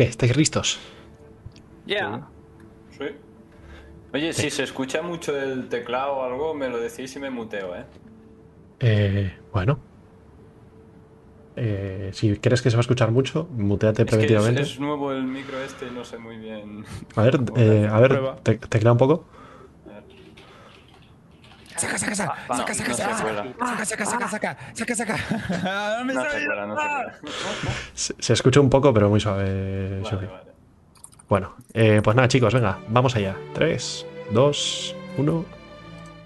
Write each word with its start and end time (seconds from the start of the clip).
¿Qué? 0.00 0.04
¿Estáis 0.04 0.34
listos? 0.34 0.78
Ya. 1.84 2.26
Sí. 2.96 3.04
Oye, 4.14 4.32
si 4.32 4.48
se 4.48 4.62
escucha 4.62 5.02
mucho 5.02 5.38
el 5.38 5.68
teclado 5.68 6.12
o 6.14 6.24
algo, 6.24 6.54
me 6.54 6.70
lo 6.70 6.78
decís 6.78 7.14
y 7.16 7.18
me 7.18 7.28
muteo, 7.28 7.76
¿eh? 7.76 7.84
Eh, 8.80 9.30
bueno. 9.52 9.78
Eh, 11.54 12.12
si 12.14 12.34
crees 12.38 12.62
que 12.62 12.70
se 12.70 12.78
va 12.78 12.80
a 12.80 12.80
escuchar 12.80 13.10
mucho, 13.10 13.46
muteate 13.52 14.04
Es 14.04 14.08
que 14.08 14.14
es, 14.14 14.16
preventivamente. 14.16 14.62
es 14.62 14.80
nuevo 14.80 15.12
el 15.12 15.24
micro 15.24 15.62
este 15.62 15.88
y 15.88 15.90
no 15.90 16.02
sé 16.02 16.16
muy 16.16 16.38
bien. 16.38 16.82
A 17.16 17.22
ver, 17.22 17.38
eh, 17.56 17.86
a 17.92 18.00
ver, 18.00 18.36
te, 18.42 18.56
teclea 18.56 18.92
un 18.92 18.98
poco. 18.98 19.26
A 21.82 21.88
ver. 21.88 21.98
Saca, 21.98 21.98
saca, 21.98 22.14
saca, 22.14 22.36
No, 22.48 22.56
saca, 22.56 22.74
saca, 22.74 22.88
no 22.88 22.94
se 22.94 23.02
saca, 23.02 23.22
cuela. 23.22 23.44
saca, 23.58 23.84
saca, 23.84 24.06
saca, 24.06 24.28
saca, 24.28 24.56
saca, 24.74 24.94
saca. 24.94 25.16
No 26.04 26.22
se 26.22 26.30
se. 27.94 28.22
Se, 28.22 28.32
escucha 28.32 28.60
un 28.60 28.70
poco, 28.70 28.92
pero 28.92 29.08
muy 29.08 29.20
suave. 29.20 30.00
Vale, 30.00 30.26
vale. 30.26 30.50
Bueno, 31.28 31.54
eh, 31.74 32.00
pues 32.02 32.16
nada, 32.16 32.28
chicos, 32.28 32.52
venga, 32.52 32.78
vamos 32.88 33.14
allá. 33.14 33.36
3, 33.54 34.06
2, 34.32 34.96
1. 35.16 35.44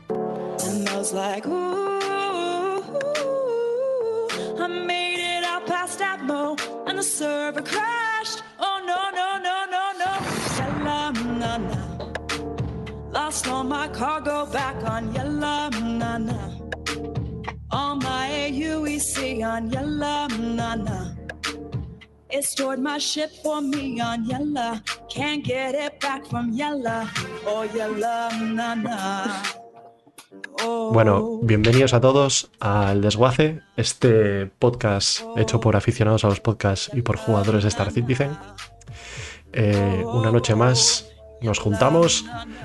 And 0.08 0.88
I 0.88 0.96
was 0.96 1.12
like, 1.12 1.46
ooh, 1.46 2.80
I 4.58 4.66
made 4.66 5.18
it 5.18 5.44
out 5.44 5.66
past 5.66 6.00
Atmo, 6.00 6.56
and 6.86 6.98
the 6.98 7.02
server 7.02 7.60
crashed. 7.62 8.13
All 13.42 13.64
my 13.64 13.88
cargo 13.88 14.46
back 14.46 14.76
on 14.84 15.12
yellow, 15.12 15.68
na 15.70 16.18
na. 16.18 16.38
All 17.70 17.96
my 17.96 18.30
AUEC 18.30 19.42
on 19.42 19.70
yellow, 19.70 20.28
na 20.28 20.76
na. 20.76 21.14
It 22.30 22.44
stored 22.44 22.78
my 22.78 22.98
ship 22.98 23.30
for 23.42 23.60
me 23.60 24.00
on 24.00 24.24
yellow. 24.24 24.80
Can't 25.08 25.44
get 25.44 25.74
it 25.74 25.98
back 26.00 26.24
from 26.26 26.52
yellow. 26.52 27.08
Oh, 27.46 27.62
yellow, 27.74 28.30
na 28.54 28.74
na. 28.74 29.42
Oh. 30.62 30.92
Bueno, 30.92 31.40
bienvenidos 31.42 31.92
a 31.92 32.00
todos 32.00 32.50
al 32.60 33.02
Desguace, 33.02 33.62
este 33.76 34.46
podcast 34.46 35.22
hecho 35.36 35.58
por 35.58 35.74
aficionados 35.74 36.24
a 36.24 36.28
los 36.28 36.40
podcasts 36.40 36.90
y 36.94 37.02
por 37.02 37.16
jugadores 37.16 37.64
de 37.64 37.68
Star 37.68 37.90
Citizen. 37.90 38.36
Eh, 39.52 40.04
una 40.04 40.30
noche 40.30 40.54
más 40.54 41.13
nos 41.44 41.58
juntamos. 41.58 42.24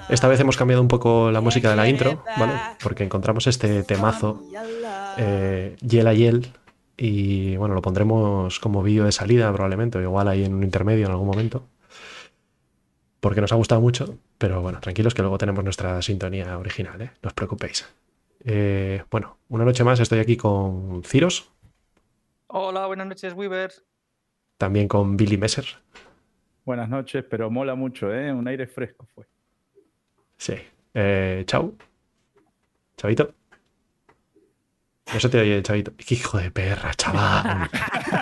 Esta 0.10 0.28
vez 0.28 0.40
hemos 0.40 0.58
cambiado 0.58 0.82
un 0.82 0.88
poco 0.88 1.32
la 1.32 1.42
música 1.42 1.70
de 1.70 1.76
la 1.76 1.88
intro, 1.88 2.24
¿vale? 2.38 2.54
Porque 2.82 3.04
encontramos 3.04 3.48
este 3.48 3.84
temazo, 3.84 4.42
eh, 5.18 5.76
Yel 5.82 6.08
a 6.08 6.14
Yel, 6.14 6.52
y 6.98 7.56
bueno, 7.58 7.76
lo 7.76 7.82
pondremos 7.82 8.60
como 8.60 8.82
vídeo 8.84 9.06
de 9.06 9.12
salida 9.12 9.52
probablemente, 9.54 9.98
o 9.98 10.02
igual 10.02 10.28
ahí 10.28 10.44
en 10.44 10.54
un 10.54 10.64
intermedio 10.64 11.06
en 11.06 11.12
algún 11.12 11.28
momento. 11.28 11.64
Porque 13.20 13.42
nos 13.42 13.52
ha 13.52 13.56
gustado 13.56 13.82
mucho, 13.82 14.16
pero 14.38 14.62
bueno, 14.62 14.80
tranquilos 14.80 15.14
que 15.14 15.22
luego 15.22 15.38
tenemos 15.38 15.64
nuestra 15.64 16.02
sintonía 16.02 16.58
original, 16.58 17.02
¿eh? 17.02 17.12
No 17.22 17.28
os 17.28 17.34
preocupéis. 17.34 17.86
Eh, 18.46 19.04
bueno, 19.12 19.38
una 19.50 19.66
noche 19.66 19.84
más 19.84 20.00
estoy 20.00 20.20
aquí 20.20 20.38
con 20.38 21.04
Ciros, 21.06 21.50
Hola, 22.52 22.88
buenas 22.88 23.06
noches, 23.06 23.34
Weaver. 23.34 23.72
también 24.58 24.88
con 24.88 25.16
Billy 25.18 25.38
Messer. 25.38 25.66
Buenas 26.70 26.88
noches, 26.88 27.26
pero 27.28 27.50
mola 27.50 27.74
mucho, 27.74 28.14
¿eh? 28.14 28.32
Un 28.32 28.48
aire 28.48 28.68
fresco 28.68 29.08
fue. 29.16 29.26
Sí. 30.38 30.54
Eh, 30.94 31.42
chau. 31.48 31.76
Chavito. 32.96 33.34
No 35.12 35.20
se 35.20 35.30
te 35.30 35.40
oye, 35.40 35.64
chavito. 35.64 35.94
¡Qué 35.98 36.14
hijo 36.14 36.38
de 36.38 36.52
perra, 36.52 36.94
chaval! 36.94 37.68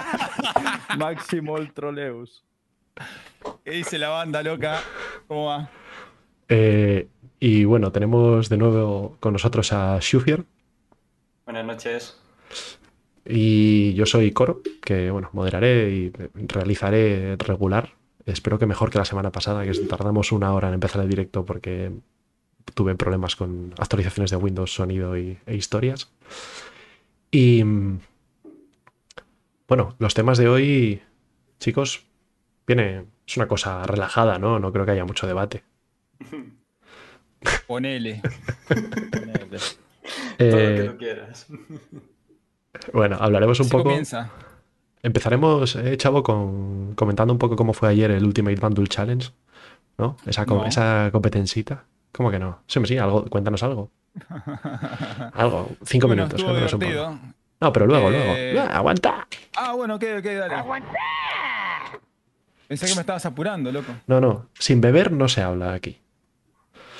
Máximo 0.97 1.57
el 1.57 1.73
troleus. 1.73 2.45
¿Qué 3.65 3.71
dice 3.71 3.99
la 3.99 4.07
banda 4.07 4.41
loca? 4.41 4.79
¿Cómo 5.27 5.47
va? 5.47 5.69
Eh, 6.47 7.05
y 7.41 7.65
bueno, 7.65 7.91
tenemos 7.91 8.47
de 8.47 8.55
nuevo 8.55 9.17
con 9.19 9.33
nosotros 9.33 9.73
a 9.73 9.97
Shufier. 9.99 10.45
Buenas 11.43 11.65
noches. 11.65 12.17
Y 13.25 13.93
yo 13.95 14.05
soy 14.05 14.31
Coro, 14.31 14.61
que 14.81 15.11
bueno, 15.11 15.31
moderaré 15.33 15.89
y 15.89 16.13
realizaré 16.47 17.35
regular. 17.35 17.96
Espero 18.27 18.59
que 18.59 18.65
mejor 18.65 18.89
que 18.91 18.97
la 18.97 19.05
semana 19.05 19.31
pasada, 19.31 19.63
que 19.63 19.71
tardamos 19.87 20.31
una 20.31 20.53
hora 20.53 20.67
en 20.67 20.75
empezar 20.75 21.01
el 21.01 21.09
directo 21.09 21.45
porque 21.45 21.91
tuve 22.75 22.93
problemas 22.95 23.35
con 23.35 23.73
actualizaciones 23.79 24.29
de 24.31 24.37
Windows, 24.37 24.73
sonido 24.73 25.17
y- 25.17 25.37
e 25.45 25.55
historias. 25.55 26.11
Y 27.31 27.63
bueno, 29.67 29.95
los 29.99 30.13
temas 30.13 30.37
de 30.37 30.47
hoy, 30.49 31.01
chicos, 31.59 32.05
viene, 32.65 33.05
es 33.25 33.37
una 33.37 33.47
cosa 33.47 33.83
relajada, 33.83 34.39
¿no? 34.39 34.59
No 34.59 34.71
creo 34.71 34.85
que 34.85 34.91
haya 34.91 35.05
mucho 35.05 35.25
debate. 35.27 35.63
Ponele. 37.67 38.21
Ponele. 39.11 39.57
Todo 40.37 40.49
lo 40.49 40.57
que 40.57 40.83
Eh, 40.83 40.89
tú 40.91 40.97
quieras. 40.97 41.47
bueno, 42.93 43.17
hablaremos 43.19 43.59
un 43.59 43.65
Así 43.65 43.71
poco. 43.71 43.83
comienza. 43.85 44.31
Empezaremos, 45.03 45.75
eh, 45.75 45.95
Chavo, 45.97 46.23
con, 46.23 46.93
comentando 46.95 47.31
un 47.33 47.39
poco 47.39 47.55
cómo 47.55 47.73
fue 47.73 47.89
ayer 47.89 48.11
el 48.11 48.25
Ultimate 48.25 48.55
Bundle 48.59 48.87
Challenge, 48.87 49.29
¿no? 49.97 50.17
Esa, 50.25 50.45
No. 50.45 50.65
esa 50.65 51.09
competensita. 51.11 51.83
¿Cómo 52.11 52.31
que 52.31 52.39
no? 52.39 52.59
Sí, 52.67 52.79
sí, 52.85 52.97
algo, 52.97 53.25
cuéntanos 53.25 53.61
algo. 53.63 53.91
Algo, 55.33 55.69
cinco 55.85 56.07
Bueno, 56.07 56.23
minutos. 56.25 56.43
cuéntanos 56.43 56.73
un 56.73 56.79
poco. 56.79 57.19
No, 57.61 57.71
pero 57.73 57.85
luego, 57.85 58.09
Eh, 58.11 58.53
luego. 58.53 58.67
Ah, 58.71 58.77
aguanta. 58.77 59.27
Ah, 59.55 59.73
bueno, 59.73 59.95
ok, 59.95 60.03
ok, 60.19 60.23
dale. 60.25 60.55
Pensé 62.67 62.87
que 62.87 62.95
me 62.95 63.01
estabas 63.01 63.25
apurando, 63.25 63.71
loco. 63.71 63.93
No, 64.07 64.19
no, 64.19 64.47
sin 64.57 64.81
beber 64.81 65.11
no 65.11 65.27
se 65.29 65.41
habla 65.41 65.73
aquí. 65.73 65.99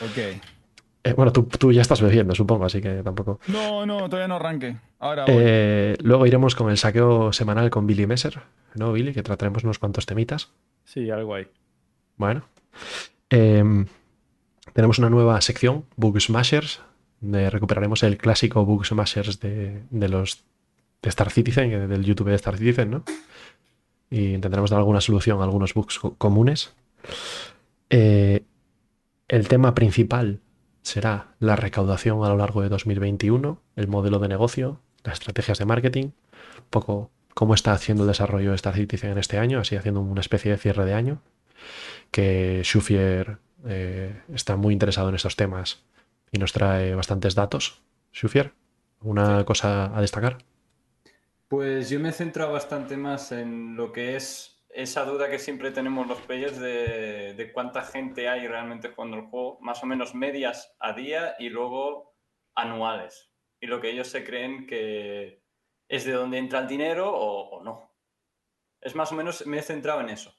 Ok. 0.02 0.42
Eh, 1.10 1.14
bueno, 1.14 1.32
tú, 1.32 1.44
tú 1.44 1.72
ya 1.72 1.82
estás 1.82 2.02
bebiendo, 2.02 2.34
supongo, 2.36 2.66
así 2.66 2.82
que 2.82 3.02
tampoco. 3.04 3.40
No, 3.48 3.86
no, 3.86 4.10
todavía 4.10 4.28
no 4.28 4.36
arranqué. 4.36 4.78
Ahora 5.00 5.26
voy. 5.26 5.36
Eh, 5.38 5.96
luego 6.02 6.26
iremos 6.26 6.56
con 6.56 6.70
el 6.70 6.78
saqueo 6.78 7.32
semanal 7.34 7.70
con 7.70 7.86
Billy 7.88 8.06
Messer, 8.08 8.40
¿no, 8.76 8.92
Billy? 8.94 9.14
Que 9.14 9.24
trataremos 9.24 9.64
unos 9.64 9.80
cuantos 9.80 10.06
temitas. 10.06 10.52
Sí, 10.86 11.10
algo 11.10 11.36
ahí. 11.36 11.48
Bueno. 12.18 12.44
Em, 13.30 13.86
tenemos 14.74 15.00
una 15.00 15.10
nueva 15.10 15.40
sección, 15.42 15.86
Bug 15.96 16.20
Smashers. 16.20 16.82
donde 17.20 17.50
recuperaremos 17.50 18.04
el 18.04 18.18
clásico 18.18 18.64
Bug 18.66 18.86
Smashers 18.86 19.40
de, 19.40 19.82
de 19.90 20.08
los 20.10 20.44
de 21.02 21.10
Star 21.10 21.30
Citizen, 21.32 21.90
del 21.90 22.04
YouTube 22.04 22.30
de 22.30 22.36
Star 22.36 22.58
Citizen, 22.58 22.92
¿no? 22.92 23.04
Y 24.10 24.34
intentaremos 24.34 24.70
dar 24.70 24.80
alguna 24.80 25.02
solución 25.02 25.42
a 25.42 25.44
algunos 25.44 25.74
bugs 25.74 26.00
co- 26.00 26.16
comunes. 26.18 26.74
Eh, 27.90 28.44
el 29.28 29.48
tema 29.48 29.74
principal 29.76 30.40
será 30.88 31.28
la 31.40 31.56
recaudación 31.56 32.24
a 32.24 32.30
lo 32.30 32.38
largo 32.38 32.62
de 32.62 32.70
2021, 32.70 33.62
el 33.76 33.88
modelo 33.88 34.20
de 34.20 34.28
negocio, 34.28 34.80
las 35.04 35.20
estrategias 35.20 35.60
de 35.60 35.66
marketing, 35.66 36.06
un 36.06 36.70
poco 36.70 37.12
cómo 37.34 37.54
está 37.54 37.74
haciendo 37.74 38.04
el 38.04 38.08
desarrollo 38.08 38.52
de 38.52 38.56
Star 38.56 38.74
Citizen 38.74 39.12
en 39.12 39.18
este 39.18 39.38
año, 39.38 39.60
así 39.60 39.76
haciendo 39.76 40.02
una 40.02 40.22
especie 40.22 40.52
de 40.52 40.58
cierre 40.58 40.86
de 40.86 40.94
año 40.94 41.22
que 42.12 42.62
Shufier 42.64 43.38
eh, 43.66 44.22
está 44.34 44.56
muy 44.56 44.74
interesado 44.74 45.10
en 45.10 45.16
estos 45.16 45.36
temas 45.36 45.84
y 46.32 46.40
nos 46.40 46.54
trae 46.54 46.96
bastantes 46.96 47.36
datos. 47.36 47.82
Shufier, 48.14 48.54
¿una 49.02 49.44
cosa 49.46 49.96
a 49.96 50.02
destacar? 50.02 50.38
Pues 51.48 51.90
yo 51.90 52.00
me 52.00 52.10
he 52.10 52.14
centrado 52.14 52.54
bastante 52.54 52.98
más 52.98 53.32
en 53.32 53.76
lo 53.76 53.92
que 53.92 54.16
es 54.16 54.57
esa 54.82 55.06
duda 55.06 55.30
que 55.30 55.40
siempre 55.40 55.72
tenemos 55.72 56.08
los 56.08 56.22
players 56.22 56.60
de, 56.60 57.34
de 57.34 57.52
cuánta 57.52 57.82
gente 57.84 58.30
hay 58.30 58.48
realmente 58.48 58.90
jugando 58.90 59.18
el 59.18 59.24
juego, 59.24 59.58
más 59.62 59.82
o 59.84 59.88
menos 59.88 60.14
medias 60.14 60.76
a 60.80 60.94
día 60.94 61.36
y 61.40 61.50
luego 61.50 62.16
anuales. 62.56 63.32
Y 63.60 63.68
lo 63.68 63.82
que 63.82 63.90
ellos 63.90 64.08
se 64.08 64.24
creen 64.24 64.68
que 64.68 65.42
es 65.90 66.06
de 66.06 66.12
dónde 66.12 66.38
entra 66.38 66.60
el 66.60 66.68
dinero 66.68 67.12
o, 67.12 67.50
o 67.58 67.64
no. 67.64 67.92
Es 68.80 68.94
más 68.96 69.12
o 69.12 69.16
menos, 69.16 69.46
me 69.48 69.58
he 69.58 69.62
centrado 69.64 70.02
en 70.02 70.10
eso, 70.10 70.34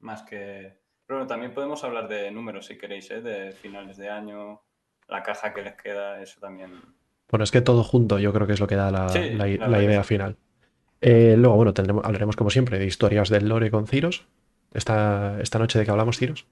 más 0.00 0.22
que... 0.24 0.82
Pero 1.06 1.18
bueno, 1.20 1.26
también 1.28 1.52
podemos 1.54 1.84
hablar 1.84 2.08
de 2.08 2.30
números 2.30 2.66
si 2.66 2.78
queréis, 2.78 3.10
¿eh? 3.10 3.20
de 3.20 3.52
finales 3.52 3.96
de 3.98 4.08
año, 4.08 4.62
la 5.06 5.22
caja 5.22 5.52
que 5.54 5.62
les 5.62 5.74
queda, 5.76 6.20
eso 6.20 6.40
también. 6.40 6.80
Bueno, 7.28 7.44
es 7.44 7.50
que 7.52 7.60
todo 7.60 7.84
junto 7.84 8.18
yo 8.18 8.32
creo 8.32 8.46
que 8.46 8.54
es 8.54 8.60
lo 8.60 8.66
que 8.66 8.74
da 8.76 8.90
la, 8.90 9.08
Sí, 9.10 9.30
la- 9.34 9.46
la 9.68 9.82
idea 9.82 10.02
final. 10.02 10.36
Eh, 11.06 11.34
luego, 11.36 11.56
bueno, 11.56 11.74
tendremos, 11.74 12.02
hablaremos 12.02 12.34
como 12.34 12.48
siempre 12.48 12.78
de 12.78 12.86
historias 12.86 13.28
del 13.28 13.46
lore 13.46 13.70
con 13.70 13.86
Ciros. 13.86 14.26
Esta, 14.72 15.38
esta 15.40 15.58
noche 15.58 15.78
de 15.78 15.84
que 15.84 15.90
hablamos, 15.90 16.16
Ciros. 16.16 16.46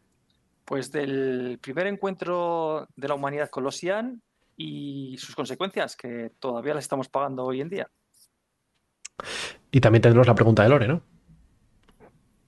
Pues 0.67 0.93
del 0.93 1.59
primer 1.61 1.87
encuentro 1.87 2.87
de 2.95 3.09
la 3.09 3.15
humanidad 3.15 3.49
con 3.49 3.65
los 3.65 3.81
Ian 3.81 4.21
y 4.57 5.17
sus 5.19 5.35
consecuencias, 5.35 5.97
que 5.97 6.33
todavía 6.39 6.75
las 6.75 6.85
estamos 6.85 7.09
pagando 7.09 7.45
hoy 7.45 7.63
en 7.63 7.71
día. 7.71 7.89
Y 9.71 9.81
también 9.81 10.03
tendremos 10.03 10.27
la 10.27 10.35
pregunta 10.35 10.63
de 10.63 10.69
lore, 10.69 10.87
¿no? 10.87 11.03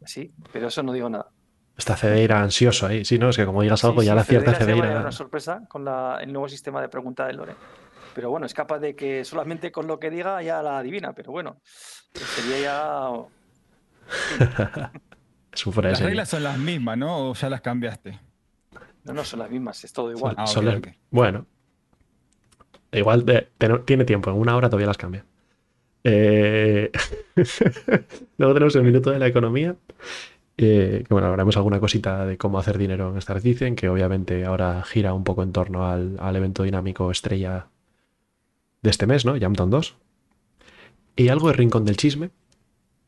Sí, 0.04 0.30
pero 0.52 0.68
eso 0.68 0.82
no 0.82 0.92
digo 0.92 1.08
nada. 1.08 1.30
Está 1.76 1.96
Cedeira 1.96 2.42
ansioso 2.42 2.86
ahí. 2.86 3.04
Sí, 3.06 3.18
no, 3.18 3.30
es 3.30 3.36
que 3.36 3.46
como 3.46 3.62
digas 3.62 3.82
algo 3.84 4.00
Sí, 4.02 4.06
ya 4.06 4.12
sí, 4.12 4.16
la 4.16 4.24
cierta 4.24 4.52
Cedeira 4.54 4.74
va 4.74 4.82
a 4.82 4.86
Cedeira. 4.88 5.00
una 5.00 5.12
sorpresa 5.12 5.62
con 5.68 5.84
la- 5.84 6.18
el 6.20 6.30
nuevo 6.32 6.48
sistema 6.48 6.80
de 6.82 6.88
pregunta 6.90 7.26
de 7.26 7.32
Lore. 7.32 7.54
Pero 8.14 8.30
bueno, 8.30 8.46
es 8.46 8.54
capaz 8.54 8.78
de 8.78 8.94
que 8.94 9.24
solamente 9.24 9.72
con 9.72 9.86
lo 9.86 9.98
que 9.98 10.10
diga 10.10 10.40
ya 10.42 10.62
la 10.62 10.78
adivina, 10.78 11.12
pero 11.14 11.32
bueno, 11.32 11.56
sería 12.14 12.60
ya 12.60 13.10
Las 15.82 16.00
reglas 16.00 16.28
son 16.28 16.42
las 16.42 16.58
mismas, 16.58 16.98
¿no? 16.98 17.30
¿O 17.30 17.34
ya 17.34 17.48
las 17.48 17.60
cambiaste? 17.60 18.18
No, 19.04 19.12
no, 19.12 19.24
son 19.24 19.38
las 19.40 19.50
mismas, 19.50 19.82
es 19.84 19.92
todo 19.92 20.10
igual. 20.10 20.34
Ah, 20.36 20.44
ok, 20.44 20.48
Son 20.48 20.64
las- 20.66 20.76
ok. 20.78 20.88
Bueno. 21.10 21.46
Igual 22.92 23.24
de- 23.24 23.48
ten- 23.58 23.84
tiene 23.84 24.04
tiempo, 24.04 24.30
en 24.30 24.36
una 24.36 24.56
hora 24.56 24.68
todavía 24.68 24.86
las 24.88 24.96
cambia. 24.98 25.24
Eh, 26.04 26.90
Luego 28.38 28.54
tenemos 28.54 28.76
el 28.76 28.82
minuto 28.82 29.10
de 29.10 29.18
la 29.18 29.26
economía. 29.26 29.76
eh, 30.56 31.02
que 31.06 31.12
bueno, 31.14 31.26
hablaremos 31.26 31.56
alguna 31.56 31.80
cosita 31.80 32.24
de 32.26 32.38
cómo 32.38 32.58
hacer 32.58 32.78
dinero 32.78 33.10
en 33.10 33.18
Star 33.18 33.40
Citizen, 33.40 33.74
que 33.74 33.88
obviamente 33.88 34.44
ahora 34.44 34.82
gira 34.84 35.12
un 35.14 35.24
poco 35.24 35.42
en 35.42 35.52
torno 35.52 35.86
al, 35.88 36.16
al 36.20 36.36
evento 36.36 36.62
dinámico 36.62 37.10
estrella 37.10 37.66
de 38.84 38.90
este 38.90 39.06
mes, 39.06 39.24
¿no? 39.24 39.38
Jamtown 39.40 39.70
2. 39.70 39.96
Y 41.16 41.28
algo 41.28 41.48
de 41.48 41.54
Rincón 41.54 41.84
del 41.84 41.96
Chisme. 41.96 42.30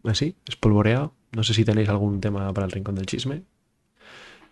Así, 0.05 0.35
espolvoreado. 0.49 1.13
No 1.33 1.43
sé 1.45 1.53
si 1.55 1.65
tenéis 1.65 1.89
algún 1.89 2.21
tema 2.21 2.53
para 2.55 2.65
el 2.65 2.73
Rincón 2.73 2.95
del 2.95 3.07
Chisme. 3.07 3.43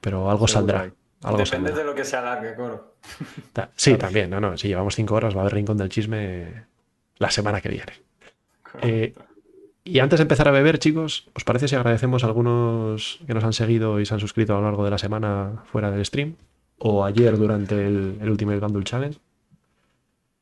Pero 0.00 0.31
algo 0.31 0.47
saldrá. 0.47 0.93
Algo 1.23 1.38
Depende 1.38 1.71
saldrá. 1.71 1.76
de 1.76 1.85
lo 1.85 1.94
que 1.94 2.05
se 2.05 2.17
alargue, 2.17 2.55
Coro. 2.55 2.97
Sí, 3.75 3.97
también, 3.97 4.29
no, 4.29 4.38
no. 4.38 4.59
Si 4.59 4.69
llevamos 4.69 4.94
cinco 4.94 5.15
horas, 5.15 5.35
va 5.35 5.38
a 5.38 5.41
haber 5.43 5.55
rincón 5.55 5.79
del 5.79 5.88
chisme 5.88 6.67
la 7.17 7.31
semana 7.31 7.62
que 7.62 7.71
viene. 7.71 7.93
Eh, 8.82 9.15
y 9.85 9.99
antes 10.00 10.19
de 10.19 10.23
empezar 10.23 10.49
a 10.49 10.50
beber, 10.50 10.79
chicos, 10.79 11.31
¿os 11.35 11.44
parece 11.44 11.69
si 11.69 11.75
agradecemos 11.76 12.23
a 12.25 12.26
algunos 12.26 13.21
que 13.26 13.32
nos 13.32 13.44
han 13.44 13.55
seguido 13.55 14.00
y 14.00 14.05
se 14.05 14.12
han 14.12 14.21
suscrito 14.21 14.55
a 14.55 14.59
lo 14.59 14.65
largo 14.65 14.85
de 14.85 14.91
la 14.91 14.99
semana 14.99 15.62
fuera 15.73 15.91
del 15.91 16.05
stream? 16.05 16.37
O 16.79 17.05
ayer 17.05 17.38
durante 17.38 17.87
el, 17.87 18.19
el 18.21 18.31
Ultimate 18.31 18.61
Bundle 18.61 18.85
Challenge. 18.85 19.19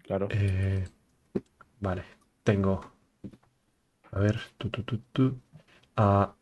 Claro. 0.03 0.29
Eh, 0.31 0.85
vale, 1.81 2.05
tengo. 2.43 2.93
A 4.11 4.19
ver. 4.19 4.39
Ah, 5.97 6.35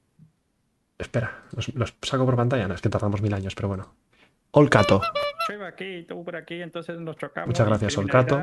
espera, 0.98 1.42
los, 1.54 1.74
los 1.74 1.94
saco 2.02 2.24
por 2.24 2.36
pantalla. 2.36 2.66
No, 2.68 2.74
es 2.74 2.80
que 2.80 2.88
tardamos 2.88 3.22
mil 3.22 3.34
años, 3.34 3.54
pero 3.54 3.68
bueno. 3.68 3.94
Olcato. 4.52 5.00
Yo 5.48 5.54
iba 5.54 5.68
aquí, 5.68 6.04
tú 6.08 6.24
por 6.24 6.36
aquí, 6.36 6.60
entonces 6.60 6.98
nos 7.00 7.16
chocamos. 7.16 7.48
Muchas 7.48 7.66
gracias, 7.66 7.96
Olcato. 7.98 8.38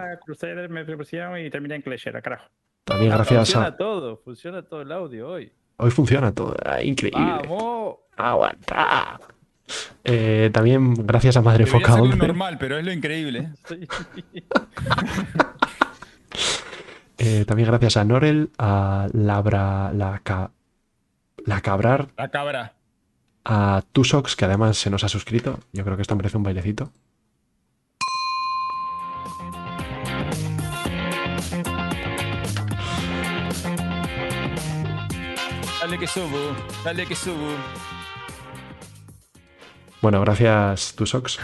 me 0.70 0.86
propusieron 0.86 1.40
y 1.40 1.50
terminé 1.50 1.76
en 1.76 1.82
Cleshera, 1.82 2.22
carajo. 2.22 2.50
También 2.84 3.12
gracias 3.12 3.40
Funciona 3.40 3.68
a. 3.68 3.78
todo, 3.78 4.18
funciona 4.18 4.62
todo 4.64 4.82
el 4.82 4.92
audio 4.92 5.28
hoy. 5.30 5.52
Hoy 5.78 5.92
funciona 5.92 6.34
todo. 6.34 6.56
ah, 6.66 6.82
increíble. 6.82 7.20
¡Vamos! 7.22 7.98
Aguanta. 8.16 9.20
Eh, 10.04 10.50
también 10.54 10.94
gracias 10.94 11.36
a 11.38 11.42
Madre 11.42 11.66
Debería 11.66 11.88
Foca 11.88 12.02
11. 12.02 12.18
normal, 12.18 12.58
pero 12.58 12.78
es 12.78 12.86
lo 12.86 12.92
increíble. 12.94 13.50
Sí. 13.68 13.88
Eh, 17.20 17.46
también 17.46 17.68
gracias 17.68 17.98
a 17.98 18.04
Norel, 18.04 18.52
a 18.60 19.08
Labra, 19.12 19.92
la, 19.92 20.20
Ca- 20.24 20.52
la 21.46 21.62
Cabrar, 21.62 22.10
La 22.16 22.30
cabra. 22.30 22.74
a 23.44 23.82
Tusox, 23.92 24.36
que 24.36 24.46
además 24.46 24.78
se 24.78 24.92
nos 24.92 25.04
ha 25.04 25.10
suscrito. 25.10 25.60
Yo 25.74 25.84
creo 25.84 25.96
que 25.96 26.04
esto 26.04 26.16
merece 26.16 26.38
un 26.38 26.44
bailecito. 26.44 26.92
Dale 35.82 35.98
que 35.98 36.08
subo, 36.08 36.56
dale 36.84 37.06
que 37.06 37.16
subo. 37.16 37.48
Bueno, 40.08 40.22
gracias 40.22 40.96
Tusox. 40.96 41.38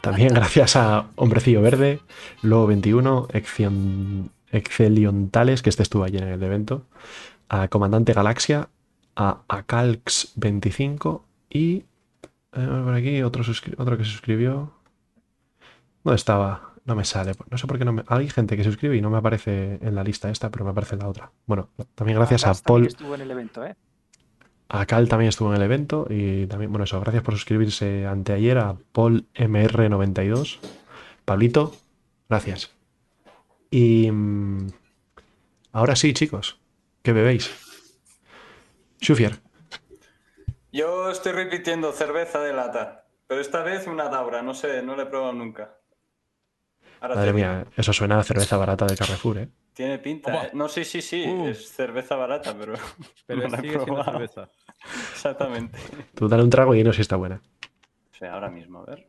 También 0.00 0.32
gracias 0.32 0.76
a 0.76 1.06
Hombrecillo 1.16 1.60
Verde, 1.60 1.98
Lobo 2.40 2.68
21, 2.68 3.26
Excion- 3.32 4.30
Exceliontales, 4.52 5.60
que 5.62 5.68
este 5.70 5.82
estuvo 5.82 6.04
ayer 6.04 6.22
en 6.22 6.28
el 6.28 6.42
evento, 6.44 6.84
a 7.48 7.66
Comandante 7.66 8.12
Galaxia, 8.12 8.68
a 9.16 9.40
Acalx 9.48 10.34
25 10.36 11.24
y 11.50 11.78
eh, 11.78 11.84
por 12.84 12.94
aquí 12.94 13.22
otro, 13.24 13.42
otro 13.76 13.98
que 13.98 14.04
se 14.04 14.10
suscribió. 14.12 14.70
¿Dónde 16.04 16.14
estaba? 16.14 16.74
No 16.84 16.94
me 16.94 17.04
sale. 17.04 17.32
No 17.50 17.58
sé 17.58 17.66
por 17.66 17.76
qué 17.76 17.84
no 17.84 17.92
me... 17.92 18.04
Hay 18.06 18.30
gente 18.30 18.56
que 18.56 18.62
se 18.62 18.70
suscribe 18.70 18.96
y 18.96 19.00
no 19.00 19.10
me 19.10 19.18
aparece 19.18 19.80
en 19.82 19.96
la 19.96 20.04
lista 20.04 20.30
esta, 20.30 20.48
pero 20.50 20.64
me 20.64 20.70
aparece 20.70 20.94
en 20.94 21.00
la 21.00 21.08
otra. 21.08 21.32
Bueno, 21.44 21.70
también 21.96 22.18
gracias 22.18 22.44
a 22.46 22.54
Paul. 22.54 22.86
estuvo 22.86 23.16
en 23.16 23.22
el 23.22 23.30
evento, 23.32 23.64
¿eh? 23.64 23.74
A 24.68 24.84
Cal 24.84 25.08
también 25.08 25.30
estuvo 25.30 25.50
en 25.50 25.56
el 25.56 25.62
evento 25.62 26.06
y 26.10 26.46
también, 26.46 26.70
bueno, 26.70 26.84
eso, 26.84 27.00
gracias 27.00 27.22
por 27.22 27.34
suscribirse 27.34 28.06
anteayer 28.06 28.58
a 28.58 28.76
Paul 28.92 29.26
MR92. 29.34 30.58
Pablito, 31.24 31.74
gracias. 32.28 32.70
Y 33.70 34.10
mm, 34.10 34.68
ahora 35.72 35.96
sí, 35.96 36.12
chicos, 36.12 36.58
¿qué 37.02 37.12
bebéis? 37.12 37.50
Shufier, 39.00 39.38
Yo 40.70 41.10
estoy 41.10 41.32
repitiendo 41.32 41.92
cerveza 41.92 42.40
de 42.40 42.52
lata, 42.52 43.06
pero 43.26 43.40
esta 43.40 43.62
vez 43.62 43.86
una 43.86 44.08
Daura, 44.08 44.42
no 44.42 44.54
sé, 44.54 44.82
no 44.82 44.96
la 44.96 45.04
he 45.04 45.06
probado 45.06 45.32
nunca. 45.32 45.77
Ahora 47.00 47.14
madre 47.14 47.32
mía, 47.32 47.64
eso 47.76 47.92
suena 47.92 48.18
a 48.18 48.24
cerveza 48.24 48.56
barata 48.58 48.86
de 48.86 48.96
Carrefour, 48.96 49.38
¿eh? 49.38 49.48
Tiene 49.72 49.98
pinta. 49.98 50.32
Opa. 50.34 50.44
¿eh? 50.46 50.50
No, 50.54 50.68
sí, 50.68 50.84
sí, 50.84 51.00
sí, 51.00 51.24
Uh. 51.26 51.48
es 51.48 51.68
cerveza 51.70 52.16
barata, 52.16 52.54
pero, 52.58 52.74
Pero 53.26 53.48
no 53.48 53.56
sigue 53.56 53.68
siendo 53.70 53.84
probado. 53.86 54.12
cerveza. 54.12 54.48
Exactamente. 55.12 55.78
Tú 56.14 56.28
dale 56.28 56.42
un 56.42 56.50
trago 56.50 56.74
y 56.74 56.82
no 56.82 56.92
si 56.92 57.02
está 57.02 57.16
buena. 57.16 57.40
O 58.12 58.16
sea, 58.18 58.34
ahora 58.34 58.50
mismo, 58.50 58.80
a 58.80 58.84
ver. 58.86 59.06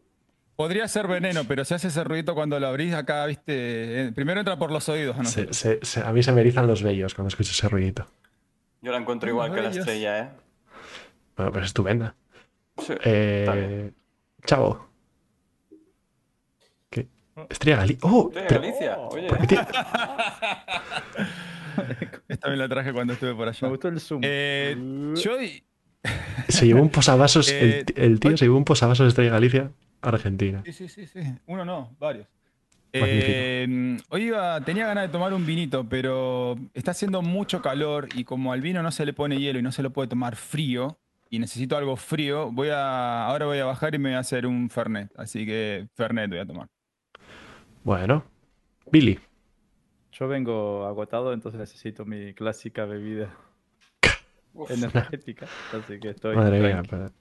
Podría 0.55 0.87
ser 0.89 1.07
veneno, 1.07 1.45
pero 1.47 1.63
se 1.63 1.73
hace 1.75 1.87
ese 1.87 2.03
ruidito 2.03 2.35
cuando 2.35 2.59
lo 2.59 2.67
abrís 2.67 2.93
acá, 2.93 3.25
viste. 3.25 4.07
eh, 4.07 4.11
Primero 4.13 4.41
entra 4.41 4.57
por 4.59 4.71
los 4.71 4.87
oídos 4.89 5.15
a 5.17 5.23
Se- 5.23 5.41
nosotros. 5.45 5.57
se- 5.57 5.79
se- 5.83 6.01
a 6.01 6.11
mí 6.11 6.21
se 6.21 6.31
me 6.33 6.41
erizan 6.41 6.67
los 6.67 6.83
vellos 6.83 7.15
cuando 7.15 7.29
escucho 7.29 7.51
ese 7.51 7.69
ruidito. 7.69 8.05
Yo 8.81 8.91
la 8.91 8.97
encuentro 8.97 9.29
igual 9.29 9.53
que 9.53 9.61
la 9.61 9.69
estrella, 9.69 10.19
¿eh? 10.19 10.29
Bueno, 11.37 11.51
pues 11.53 11.65
estupenda. 11.65 12.13
Sí, 12.77 12.93
Eh. 13.03 13.91
¿Qué? 14.45 14.55
Estrella 17.49 17.77
Galicia. 17.77 18.09
¡Oh! 18.09 18.27
Estrella 18.29 18.47
pero- 18.47 18.61
Galicia, 18.61 18.97
oye. 18.97 19.27
¿por 19.27 19.37
qué 19.39 19.47
tiene- 19.47 19.67
Esta 22.27 22.49
me 22.49 22.57
la 22.57 22.67
traje 22.67 22.93
cuando 22.93 23.13
estuve 23.13 23.33
por 23.35 23.45
Me 23.45 23.49
allá. 23.51 23.67
gustó 23.67 23.87
el 23.87 23.99
zoom. 23.99 24.21
Eh, 24.23 24.75
yo 25.15 25.37
Se 26.47 26.65
llevó 26.65 26.81
un 26.81 26.89
posavasos, 26.89 27.49
Eh, 27.51 27.85
el, 27.95 28.03
el 28.03 28.19
tío 28.19 28.37
se 28.37 28.45
llevó 28.45 28.57
un 28.57 28.65
posavasos 28.65 29.05
de 29.05 29.09
Estrella 29.09 29.31
Galicia, 29.31 29.71
Argentina. 30.01 30.61
Sí, 30.65 30.73
sí, 30.73 30.87
sí, 30.89 31.07
sí. 31.07 31.19
Uno 31.47 31.65
no, 31.65 31.95
varios. 31.99 32.27
Eh, 32.91 33.97
hoy 34.09 34.23
iba, 34.23 34.59
tenía 34.61 34.87
ganas 34.87 35.03
de 35.03 35.09
tomar 35.09 35.31
un 35.33 35.45
vinito, 35.45 35.87
pero 35.87 36.57
está 36.73 36.91
haciendo 36.91 37.21
mucho 37.21 37.61
calor 37.61 38.09
y 38.15 38.23
como 38.23 38.51
al 38.51 38.61
vino 38.61 38.81
no 38.81 38.91
se 38.91 39.05
le 39.05 39.13
pone 39.13 39.37
hielo 39.37 39.59
y 39.59 39.61
no 39.61 39.71
se 39.71 39.83
lo 39.83 39.91
puede 39.93 40.07
tomar 40.07 40.35
frío 40.35 40.97
y 41.29 41.37
necesito 41.37 41.77
algo 41.77 41.95
frío, 41.95 42.51
voy 42.51 42.69
a, 42.69 43.27
ahora 43.27 43.45
voy 43.45 43.59
a 43.59 43.65
bajar 43.65 43.93
y 43.93 43.99
me 43.99 44.09
voy 44.09 44.15
a 44.15 44.19
hacer 44.19 44.47
un 44.47 44.71
Fernet. 44.71 45.11
Así 45.17 45.45
que 45.45 45.87
Fernet 45.93 46.29
voy 46.31 46.39
a 46.39 46.45
tomar. 46.47 46.67
Bueno, 47.83 48.23
Billy, 48.91 49.19
Yo 50.11 50.27
vengo 50.27 50.85
agotado, 50.85 51.33
entonces 51.33 51.59
necesito 51.59 52.05
mi 52.05 52.33
clásica 52.33 52.85
bebida 52.85 53.35
energética. 54.69 55.45
Así 55.45 55.99
que 55.99 56.09
estoy. 56.09 56.35
madre 56.35 56.59
mía, 56.59 56.83
para, 56.89 57.11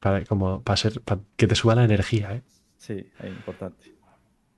para- 0.00 0.24
como, 0.24 0.62
para, 0.62 0.76
ser, 0.76 1.00
para 1.00 1.20
que 1.36 1.46
te 1.46 1.54
suba 1.54 1.74
la 1.74 1.84
energía, 1.84 2.34
¿eh? 2.34 2.42
Sí, 2.76 2.94
es 3.18 3.26
importante. 3.26 3.94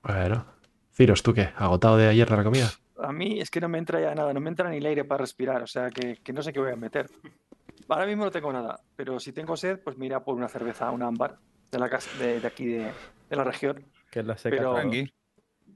Bueno, 0.03 0.45
Ciros, 0.93 1.23
¿tú 1.23 1.33
qué? 1.33 1.49
¿Agotado 1.55 1.97
de 1.97 2.07
ayer 2.07 2.29
de 2.29 2.37
la 2.37 2.43
comida? 2.43 2.69
A 2.99 3.11
mí 3.11 3.39
es 3.39 3.49
que 3.49 3.61
no 3.61 3.69
me 3.69 3.77
entra 3.77 4.01
ya 4.01 4.15
nada, 4.15 4.33
no 4.33 4.39
me 4.39 4.49
entra 4.49 4.69
ni 4.69 4.77
el 4.77 4.85
aire 4.85 5.03
para 5.05 5.19
respirar, 5.19 5.61
o 5.61 5.67
sea 5.67 5.89
que, 5.89 6.15
que 6.23 6.33
no 6.33 6.41
sé 6.41 6.51
qué 6.51 6.59
voy 6.59 6.71
a 6.71 6.75
meter. 6.75 7.07
Ahora 7.87 8.05
mismo 8.05 8.25
no 8.25 8.31
tengo 8.31 8.51
nada, 8.51 8.79
pero 8.95 9.19
si 9.19 9.31
tengo 9.31 9.55
sed, 9.55 9.79
pues 9.83 9.97
mira 9.97 10.23
por 10.23 10.35
una 10.35 10.49
cerveza, 10.49 10.91
un 10.91 11.03
ámbar 11.03 11.37
de, 11.71 11.79
la 11.79 11.89
casa, 11.89 12.09
de, 12.19 12.39
de 12.39 12.47
aquí 12.47 12.65
de, 12.65 12.91
de 13.29 13.35
la 13.35 13.43
región. 13.43 13.85
Que 14.17 14.21
es 14.21 14.25
la 14.27 14.35
seca. 14.37 14.55
Pero- 14.57 14.69
todo. 14.71 14.75
Tranqui. 14.81 15.13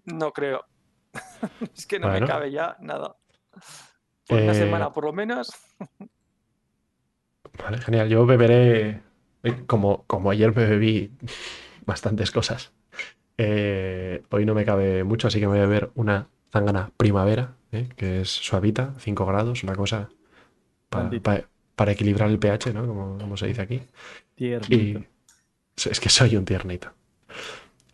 No 0.05 0.33
creo. 0.33 0.65
es 1.75 1.85
que 1.85 1.99
no 1.99 2.07
Bueno. 2.07 2.25
me 2.25 2.31
cabe 2.31 2.51
ya 2.51 2.75
nada. 2.79 3.15
Por 4.27 4.41
una 4.41 4.51
Eh, 4.51 4.55
semana 4.55 4.91
por 4.91 5.05
lo 5.05 5.13
menos. 5.13 5.51
Vale, 7.63 7.77
genial. 7.79 8.09
Yo 8.09 8.25
beberé, 8.25 9.01
eh, 9.43 9.63
como, 9.67 10.05
como 10.07 10.31
ayer 10.31 10.55
me 10.55 10.65
bebí 10.65 11.11
bastantes 11.85 12.31
cosas. 12.31 12.71
eh, 13.37 14.23
hoy 14.31 14.45
no 14.45 14.53
me 14.55 14.65
cabe 14.65 15.03
mucho, 15.03 15.27
así 15.27 15.39
que 15.39 15.45
me 15.47 15.51
voy 15.53 15.59
a 15.59 15.67
beber 15.67 15.91
una 15.95 16.27
zangana 16.51 16.91
primavera, 16.97 17.55
¿eh? 17.71 17.89
que 17.95 18.21
es 18.21 18.29
suavita, 18.29 18.93
5 18.99 19.25
grados, 19.25 19.63
una 19.63 19.75
cosa 19.75 20.09
pa- 20.89 20.99
Blandito. 21.01 21.23
pa- 21.23 21.47
para 21.75 21.91
equilibrar 21.91 22.29
el 22.29 22.37
pH, 22.39 22.73
¿no? 22.73 22.85
Como, 22.87 23.17
como 23.19 23.37
se 23.37 23.47
dice 23.47 23.61
aquí. 23.61 23.81
Tiernito. 24.35 24.73
Y 24.75 25.07
es 25.89 25.99
que 25.99 26.09
soy 26.09 26.35
un 26.35 26.45
tiernito. 26.45 26.91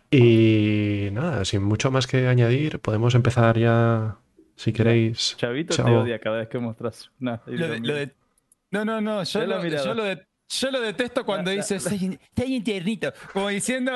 Y 0.10 1.10
nada, 1.12 1.44
sin 1.46 1.64
mucho 1.64 1.92
más 1.92 2.08
que 2.08 2.28
añadir, 2.28 2.80
podemos 2.80 3.14
empezar 3.16 3.58
ya, 3.58 4.18
si 4.56 4.72
queréis. 4.72 5.36
Chavito 5.38 5.76
te 5.76 5.82
odia 5.82 6.20
cada 6.20 6.38
vez 6.38 6.48
que 6.48 6.60
mostras 6.60 7.12
una. 7.20 7.42
Lo 7.46 7.68
de- 7.68 7.80
lo 7.80 7.94
de- 7.94 8.14
no, 8.72 8.86
no, 8.86 9.02
no. 9.02 9.24
Yo, 9.24 9.46
lo, 9.46 9.66
yo, 9.66 9.94
lo 9.94 10.04
de- 10.04 10.26
yo 10.50 10.72
lo 10.72 10.80
detesto 10.82 11.26
cuando 11.26 11.52
la- 11.52 11.58
dices, 11.58 11.84
soy, 11.84 12.06
un- 12.08 12.20
soy 12.36 12.58
un 12.58 12.64
tiernito. 12.64 13.14
Como 13.34 13.50
diciendo, 13.50 13.92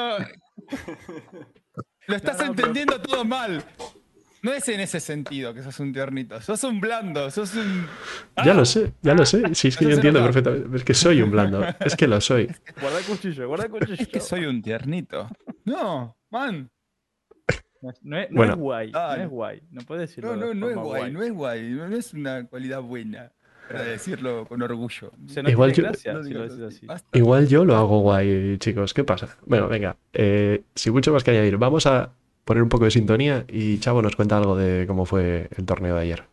lo 2.08 2.16
estás 2.16 2.38
No, 2.40 2.46
no, 2.48 2.56
pero- 2.56 2.68
entendiendo 2.68 3.02
todo 3.02 3.24
mal. 3.26 3.64
No 4.44 4.52
es 4.54 4.68
en 4.70 4.80
ese 4.80 5.00
sentido 5.00 5.54
que 5.54 5.62
sos 5.62 5.80
un 5.80 5.94
tiernito. 5.94 6.42
Sos 6.42 6.64
un 6.64 6.80
blando, 6.82 7.30
sos 7.30 7.54
un. 7.56 7.86
Ya 8.44 8.54
lo 8.54 8.66
sé, 8.66 8.94
ya 9.02 9.14
lo 9.14 9.26
sé. 9.26 9.54
Sí, 9.54 9.68
es 9.70 9.78
que 9.78 9.86
yo 9.86 9.92
entiendo 9.92 10.22
perfectamente. 10.24 10.76
Es 10.78 10.84
que 10.84 10.94
soy 10.96 11.22
un 11.22 11.30
blando. 11.32 11.64
Es 11.80 11.96
que 11.96 12.08
lo 12.08 12.20
soy. 12.20 12.48
Guarda 12.82 13.00
el 13.00 13.06
cuchillo, 13.06 13.48
guarda 13.48 13.66
el 13.66 13.72
cuchillo. 13.72 13.96
Es 14.02 14.08
que 14.08 14.20
soy 14.20 14.46
un 14.46 14.62
tiernito. 14.62 15.30
No, 15.66 16.18
man. 16.32 16.70
No 17.84 17.90
es, 17.90 18.00
no 18.04 18.20
es- 18.20 18.30
no 18.32 18.36
Bueno. 18.38 18.54
es 18.54 18.60
guay, 18.60 18.92
no 18.92 19.16
es 19.16 19.30
guay. 19.30 19.62
No 19.72 19.82
puedes 19.82 20.10
decirlo. 20.10 20.36
No, 20.36 20.48
de 20.48 20.54
no, 20.56 20.68
no 20.68 20.70
es 20.70 20.76
guay, 20.78 21.12
no 21.12 21.24
es 21.24 21.32
guay. 21.34 21.70
No 21.70 21.88
no 21.90 21.96
es 21.96 22.14
una 22.14 22.46
cualidad 22.48 22.82
buena. 22.82 23.32
Para 23.68 23.84
decirlo 23.86 24.46
con 24.48 24.62
orgullo. 24.62 25.12
No 25.18 25.50
Igual 25.50 25.72
yo- 25.72 25.84
gracia 25.84 26.14
No 26.14 26.24
si 26.24 26.32
lo 26.34 26.44
así. 26.68 26.86
Igual 27.14 27.48
yo 27.48 27.64
lo 27.64 27.76
hago 27.78 28.00
guay, 28.02 28.58
chicos. 28.58 28.94
¿Qué 28.94 29.04
pasa? 29.04 29.38
Bueno, 29.46 29.68
venga. 29.70 29.96
eh, 30.14 30.64
sin 30.76 30.92
mucho 30.94 31.14
más 31.14 31.24
que 31.24 31.32
añadir, 31.32 31.58
vamos 31.58 31.86
a 31.86 32.12
poner 32.46 32.64
un 32.64 32.70
poco 32.70 32.86
de 32.86 32.92
sintonía 32.92 33.46
y 33.48 33.80
Chavo 33.80 34.02
nos 34.02 34.16
cuenta 34.16 34.38
algo 34.38 34.56
de 34.56 34.86
cómo 34.88 35.06
fue 35.06 35.50
el 35.56 35.66
torneo 35.66 35.96
de 35.96 36.02
ayer. 36.02 36.31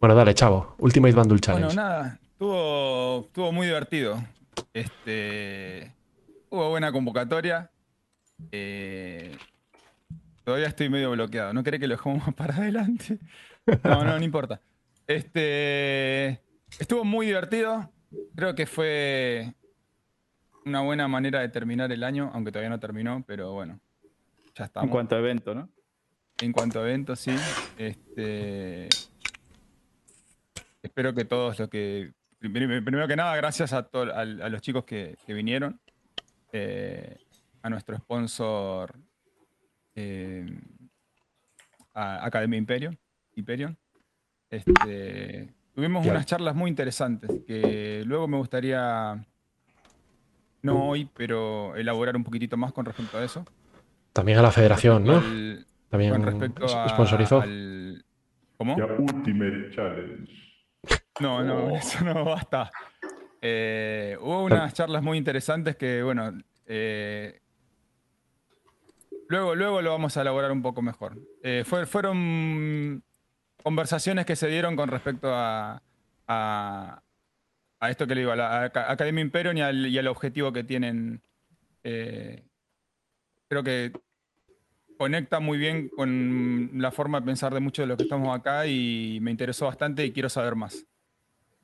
Bueno, 0.00 0.14
dale, 0.14 0.34
Chavo. 0.34 0.74
Ultimate 0.78 1.14
Bundle 1.14 1.40
Challenge. 1.40 1.66
Bueno, 1.66 1.82
nada, 1.82 2.18
estuvo, 2.22 3.20
estuvo 3.26 3.52
muy 3.52 3.66
divertido. 3.66 4.22
Este, 4.74 5.92
hubo 6.50 6.70
buena 6.70 6.92
convocatoria. 6.92 7.70
Eh, 8.52 9.36
todavía 10.44 10.68
estoy 10.68 10.90
medio 10.90 11.10
bloqueado. 11.12 11.54
¿No 11.54 11.62
cree 11.62 11.80
que 11.80 11.86
lo 11.86 11.94
dejamos 11.94 12.26
más 12.26 12.34
para 12.36 12.56
adelante? 12.56 13.18
No, 13.84 14.04
no, 14.04 14.18
no 14.18 14.24
importa. 14.24 14.60
Este, 15.06 16.40
estuvo 16.78 17.04
muy 17.04 17.26
divertido. 17.26 17.90
Creo 18.34 18.54
que 18.54 18.66
fue 18.66 19.54
una 20.64 20.82
buena 20.82 21.08
manera 21.08 21.40
de 21.40 21.48
terminar 21.48 21.90
el 21.90 22.04
año, 22.04 22.30
aunque 22.34 22.52
todavía 22.52 22.70
no 22.70 22.80
terminó, 22.80 23.24
pero 23.26 23.52
bueno, 23.52 23.80
ya 24.54 24.64
estamos. 24.64 24.88
En 24.88 24.90
cuanto 24.90 25.16
a 25.16 25.20
evento, 25.20 25.54
¿no? 25.54 25.68
En 26.40 26.52
cuanto 26.52 26.80
a 26.80 26.82
eventos, 26.82 27.20
sí. 27.20 27.34
Este, 27.78 28.88
espero 30.86 31.14
que 31.14 31.24
todos 31.24 31.58
los 31.58 31.68
que. 31.68 32.12
Primero, 32.38 33.08
que 33.08 33.16
nada, 33.16 33.34
gracias 33.36 33.72
a, 33.72 33.82
to- 33.84 34.12
a, 34.12 34.20
a 34.20 34.24
los 34.48 34.60
chicos 34.60 34.84
que, 34.84 35.16
que 35.26 35.34
vinieron. 35.34 35.80
eh, 36.52 37.16
a 37.62 37.68
nuestro 37.70 37.96
sponsor 37.96 38.94
eh, 39.96 40.46
a 41.94 42.24
Academia 42.24 42.58
Imperium. 42.58 42.94
Hyperion. 43.34 43.76
Este, 44.48 45.52
tuvimos 45.74 46.02
Claro. 46.04 46.16
unas 46.18 46.26
charlas 46.26 46.54
muy 46.54 46.70
interesantes 46.70 47.28
que 47.46 48.04
luego 48.06 48.28
me 48.28 48.36
gustaría, 48.36 49.20
no 50.62 50.88
hoy, 50.88 51.10
pero 51.14 51.74
elaborar 51.74 52.14
un 52.16 52.22
poquitito 52.24 52.56
más 52.56 52.72
con 52.72 52.84
respecto 52.84 53.18
a 53.18 53.24
eso. 53.24 53.44
También 54.12 54.38
a 54.38 54.42
la 54.42 54.52
federación, 54.52 55.02
¿no? 55.04 55.16
Al- 55.18 55.66
También 55.90 56.12
con 56.12 56.22
respecto 56.22 56.64
a, 56.66 56.88
sponsorizó. 56.90 57.40
al- 57.40 58.04
¿Cómo? 58.56 58.78
Ya 58.78 58.86
Ultimate 58.86 59.70
Challenge. 59.74 60.45
No, 61.20 61.42
no, 61.42 61.70
eso 61.76 62.04
no 62.04 62.24
basta. 62.24 62.70
Eh, 63.40 64.16
hubo 64.20 64.44
unas 64.44 64.72
charlas 64.74 65.02
muy 65.02 65.18
interesantes 65.18 65.76
que, 65.76 66.02
bueno, 66.02 66.32
eh, 66.66 67.40
luego, 69.28 69.54
luego 69.54 69.82
lo 69.82 69.90
vamos 69.90 70.16
a 70.16 70.22
elaborar 70.22 70.52
un 70.52 70.62
poco 70.62 70.82
mejor. 70.82 71.16
Eh, 71.42 71.64
fue- 71.66 71.86
fueron 71.86 73.02
conversaciones 73.62 74.26
que 74.26 74.36
se 74.36 74.48
dieron 74.48 74.76
con 74.76 74.88
respecto 74.88 75.32
a, 75.34 75.82
a, 76.28 77.02
a 77.80 77.90
esto 77.90 78.06
que 78.06 78.14
le 78.14 78.20
digo, 78.22 78.32
a 78.32 78.36
la 78.36 78.48
a 78.48 78.64
Aca- 78.64 78.90
Academia 78.90 79.22
Imperium 79.22 79.56
y 79.56 79.60
al, 79.62 79.86
y 79.86 79.98
al 79.98 80.08
objetivo 80.08 80.52
que 80.52 80.64
tienen. 80.64 81.22
Creo 83.48 83.62
que 83.62 83.92
conecta 84.98 85.38
muy 85.40 85.56
bien 85.58 85.88
con 85.88 86.70
la 86.74 86.90
forma 86.90 87.20
de 87.20 87.26
pensar 87.26 87.54
de 87.54 87.60
muchos 87.60 87.84
de 87.84 87.86
los 87.86 87.96
que 87.96 88.02
estamos 88.04 88.36
acá 88.36 88.66
y 88.66 89.18
me 89.20 89.30
interesó 89.30 89.66
bastante 89.66 90.04
y 90.04 90.12
quiero 90.12 90.28
saber 90.28 90.56
más. 90.56 90.84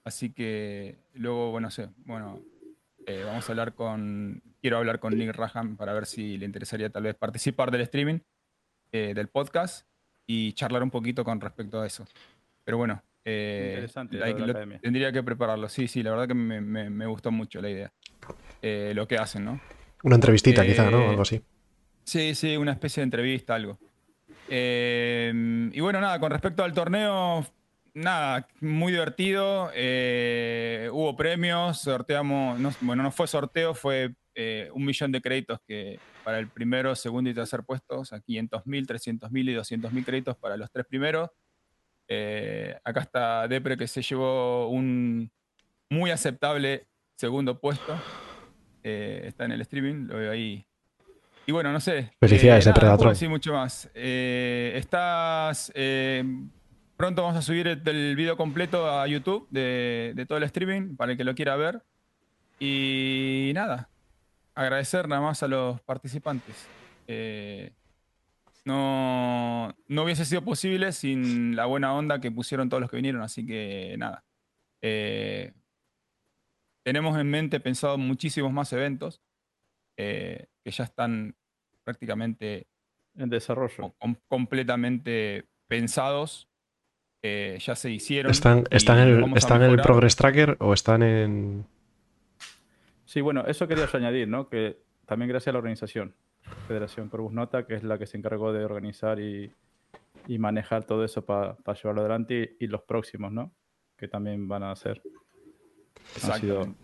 Así 0.05 0.33
que 0.33 0.99
luego, 1.15 1.51
bueno, 1.53 1.71
sé, 1.71 1.89
bueno, 2.05 2.41
eh, 3.07 3.23
vamos 3.25 3.49
a 3.49 3.53
hablar 3.53 3.75
con, 3.75 4.43
quiero 4.61 4.79
hablar 4.79 4.99
con 4.99 5.17
Nick 5.17 5.35
Raham 5.35 5.77
para 5.77 5.93
ver 5.93 6.07
si 6.07 6.37
le 6.39 6.47
interesaría 6.47 6.91
tal 6.91 7.05
vez 7.05 7.15
participar 7.15 7.71
del 7.71 7.83
streaming, 7.83 8.19
eh, 8.91 9.13
del 9.15 9.29
podcast 9.29 9.87
y 10.27 10.53
charlar 10.55 10.83
un 10.83 10.91
poquito 10.91 11.25
con 11.25 11.41
respecto 11.41 11.81
a 11.81 11.87
eso. 11.87 12.05
Pero 12.65 12.79
bueno, 12.79 13.03
eh, 13.25 13.71
Interesante 13.75 14.17
lo 14.19 14.47
la 14.47 14.79
tendría 14.81 15.13
que 15.13 15.23
prepararlo. 15.23 15.69
Sí, 15.69 15.87
sí, 15.87 16.03
la 16.03 16.11
verdad 16.11 16.29
que 16.29 16.35
me, 16.35 16.61
me- 16.61 16.91
me 16.91 17.07
gustó 17.07 17.31
mucho 17.31 17.61
la 17.63 17.71
idea. 17.71 17.93
Eh, 18.61 18.93
lo 18.95 19.07
que 19.07 19.17
hacen, 19.19 19.45
¿no? 19.45 19.61
Una 20.03 20.17
entrevistita, 20.17 20.65
quizá, 20.67 20.91
¿no? 20.91 21.11
Algo 21.11 21.23
así. 21.23 21.41
Sí, 22.05 22.35
sí, 22.35 22.57
una 22.57 22.73
especie 22.73 23.01
de 23.01 23.05
entrevista, 23.05 23.55
algo. 23.55 23.79
Eh, 24.49 25.71
y 25.73 25.81
bueno, 25.81 26.01
nada, 26.01 26.19
con 26.21 26.31
respecto 26.31 26.63
al 26.65 26.73
torneo, 26.73 27.47
nada, 27.95 28.47
muy 28.61 28.93
divertido. 28.93 29.71
eh, 29.75 30.89
hubo 30.93 31.17
premios, 31.17 31.81
sorteamos, 31.81 32.59
no- 32.59 32.73
bueno, 32.81 33.03
no 33.03 33.11
fue 33.11 33.27
sorteo, 33.27 33.75
fue 33.75 34.15
eh, 34.35 34.71
un 34.73 34.85
millón 34.85 35.13
de 35.13 35.21
créditos 35.21 35.59
que 35.67 35.99
para 36.25 36.39
el 36.39 36.49
primero, 36.49 36.95
segundo 36.95 37.29
y 37.29 37.35
tercer 37.35 37.65
puesto, 37.65 38.01
o 38.01 38.05
sea, 38.05 38.21
500 38.21 38.67
mil, 38.67 38.87
300 38.87 39.31
mil 39.31 39.49
y 39.49 39.53
200 39.55 39.93
mil 39.93 40.05
créditos 40.05 40.37
para 40.37 40.57
los 40.57 40.71
tres 40.71 40.87
primeros. 40.87 41.29
Eh, 42.09 42.75
acá 42.85 43.01
está 43.01 43.49
Depre 43.49 43.77
que 43.77 43.87
se 43.87 44.01
llevó 44.03 44.69
un 44.69 45.31
muy 45.91 46.11
aceptable 46.11 46.87
segundo 47.17 47.61
puesto. 47.61 47.95
Está 48.83 49.45
en 49.45 49.53
el 49.53 49.61
streaming, 49.61 50.07
lo 50.09 50.17
veo 50.17 50.33
ahí. 50.33 50.67
Y 51.47 51.53
bueno, 51.53 51.71
no 51.73 51.81
sé. 51.81 52.13
Felicidades, 52.21 52.67
eh, 52.67 52.71
nada, 52.71 52.81
no 52.93 52.97
puedo 52.99 53.11
decir 53.11 53.29
mucho 53.29 53.53
más. 53.53 53.91
Eh, 53.95 54.73
estás. 54.77 55.71
eh, 55.75 56.25
pronto 57.03 57.23
vamos 57.25 57.37
a 57.37 57.43
subir 57.43 57.67
el, 57.67 57.83
el 57.89 58.15
video 58.15 58.37
completo 58.37 58.89
a 58.89 59.05
YouTube 59.09 59.49
de, 59.51 60.13
de 60.15 60.25
todo 60.25 60.39
el 60.39 60.45
streaming 60.45 60.95
para 60.95 61.11
el 61.11 61.19
que 61.19 61.25
lo 61.25 61.35
quiera 61.35 61.57
ver. 61.57 61.83
Y 62.61 63.51
nada. 63.57 63.91
Agradecer 64.55 65.09
nada 65.09 65.21
más 65.21 65.43
a 65.43 65.49
los 65.49 65.81
participantes. 65.81 66.65
Eh, 67.09 67.73
no, 68.65 69.75
no 69.89 70.05
hubiese 70.05 70.25
sido 70.25 70.45
posible 70.45 70.93
sin 70.93 71.57
la 71.57 71.67
buena 71.67 71.93
onda 71.93 72.21
que 72.21 72.31
pusieron 72.31 72.69
todos 72.69 72.81
los 72.81 72.89
que 72.89 72.99
vinieron, 72.99 73.23
así 73.23 73.45
que 73.45 73.97
nada. 73.99 74.23
Eh, 74.81 75.53
tenemos 76.85 77.19
en 77.19 77.29
mente 77.29 77.59
pensado 77.59 77.99
muchísimos 77.99 78.53
más 78.53 78.73
eventos 78.73 79.21
eh, 79.97 80.47
que 80.63 80.71
ya 80.71 80.85
están 80.85 81.35
prácticamente 81.83 82.69
En 83.17 83.29
desarrollo. 83.29 83.93
com- 83.99 84.15
completamente 84.29 85.49
pensados, 85.67 86.49
eh, 87.23 87.59
ya 87.61 87.77
se 87.77 87.91
hicieron. 87.91 88.31
¿Están, 88.31 88.65
están, 88.71 88.99
el, 88.99 89.37
¿están 89.37 89.63
en 89.63 89.71
el. 89.71 89.81
Progress 89.81 90.17
Tracker 90.17 90.57
o 90.61 90.73
están 90.73 91.03
en. 91.03 91.65
Sí, 93.05 93.21
bueno, 93.21 93.45
eso 93.47 93.69
quería 93.69 93.87
yo 93.87 93.99
añadir, 93.99 94.27
¿no? 94.27 94.49
Que 94.49 94.79
también 95.07 95.29
gracias 95.29 95.49
a 95.49 95.53
la 95.53 95.59
organización, 95.59 96.15
Federación 96.67 97.09
Corvus 97.09 97.33
Nota, 97.33 97.67
que 97.67 97.75
es 97.75 97.85
la 97.85 97.99
que 97.99 98.07
se 98.07 98.17
encargó 98.17 98.53
de 98.53 98.65
organizar 98.65 99.21
y, 99.21 99.53
y 100.27 100.39
manejar 100.39 100.85
todo 100.85 101.05
eso 101.05 101.25
para 101.25 101.57
llevarlo 101.75 102.01
adelante 102.01 102.57
y, 102.59 102.65
y 102.65 102.69
los 102.69 102.83
próximos, 102.83 103.31
¿no? 103.31 103.53
Que 103.97 104.09
también 104.09 104.49
van 104.49 104.63
a 104.65 104.73
hacer. 104.73 105.03
Han 106.25 106.41
sido-. 106.41 106.75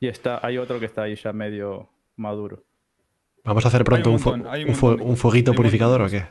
Y 0.00 0.08
está, 0.08 0.44
hay 0.44 0.58
otro 0.58 0.80
que 0.80 0.86
está 0.86 1.02
ahí 1.02 1.14
ya 1.14 1.32
medio 1.32 1.90
maduro. 2.16 2.64
Vamos 3.44 3.64
a 3.64 3.68
hacer 3.68 3.84
pronto 3.84 4.10
un 4.10 4.16
un, 4.16 4.22
montón, 4.22 5.00
un 5.00 5.16
fueguito 5.16 5.52
purificador 5.52 6.02
o 6.02 6.08
qué? 6.08 6.24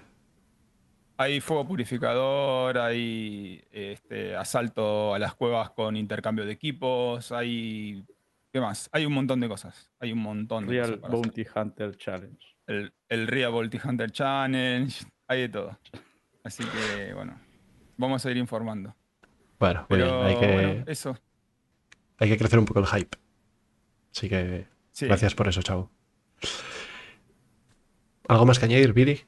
Hay 1.21 1.41
fuego 1.41 1.67
purificador, 1.67 2.77
hay 2.77 3.61
este, 3.71 4.37
asalto 4.37 5.13
a 5.13 5.19
las 5.19 5.35
cuevas 5.35 5.69
con 5.71 5.97
intercambio 5.97 6.45
de 6.45 6.53
equipos, 6.53 7.33
hay... 7.33 8.05
¿Qué 8.53 8.61
más? 8.61 8.89
Hay 8.93 9.05
un 9.05 9.11
montón 9.11 9.41
de 9.41 9.49
cosas. 9.49 9.91
Hay 9.99 10.13
un 10.13 10.19
montón 10.19 10.65
de 10.65 10.71
Real 10.71 10.85
cosas 10.85 11.01
para 11.01 11.13
hacer. 11.13 11.21
Bounty 11.21 11.45
Hunter 11.53 11.97
Challenge. 11.97 12.47
El, 12.67 12.93
el 13.09 13.27
Real 13.27 13.51
Bounty 13.51 13.79
Hunter 13.83 14.09
Challenge, 14.11 15.05
hay 15.27 15.41
de 15.41 15.49
todo. 15.49 15.77
Así 16.45 16.63
que, 16.63 17.13
bueno, 17.13 17.37
vamos 17.97 18.25
a 18.25 18.31
ir 18.31 18.37
informando. 18.37 18.95
Bueno, 19.59 19.81
muy 19.89 19.99
Pero 19.99 20.23
bien. 20.23 20.25
Hay 20.25 20.39
que, 20.39 20.53
bueno, 20.53 20.83
eso. 20.87 21.17
hay 22.17 22.29
que 22.29 22.37
crecer 22.37 22.59
un 22.59 22.65
poco 22.65 22.79
el 22.79 22.87
hype. 22.87 23.17
Así 24.15 24.29
que 24.29 24.67
Sí. 24.93 25.05
gracias 25.05 25.35
por 25.35 25.49
eso, 25.49 25.61
chavo. 25.61 25.91
¿Algo 28.29 28.45
más 28.45 28.57
que 28.57 28.65
añadir, 28.65 28.93
Billy? 28.93 29.19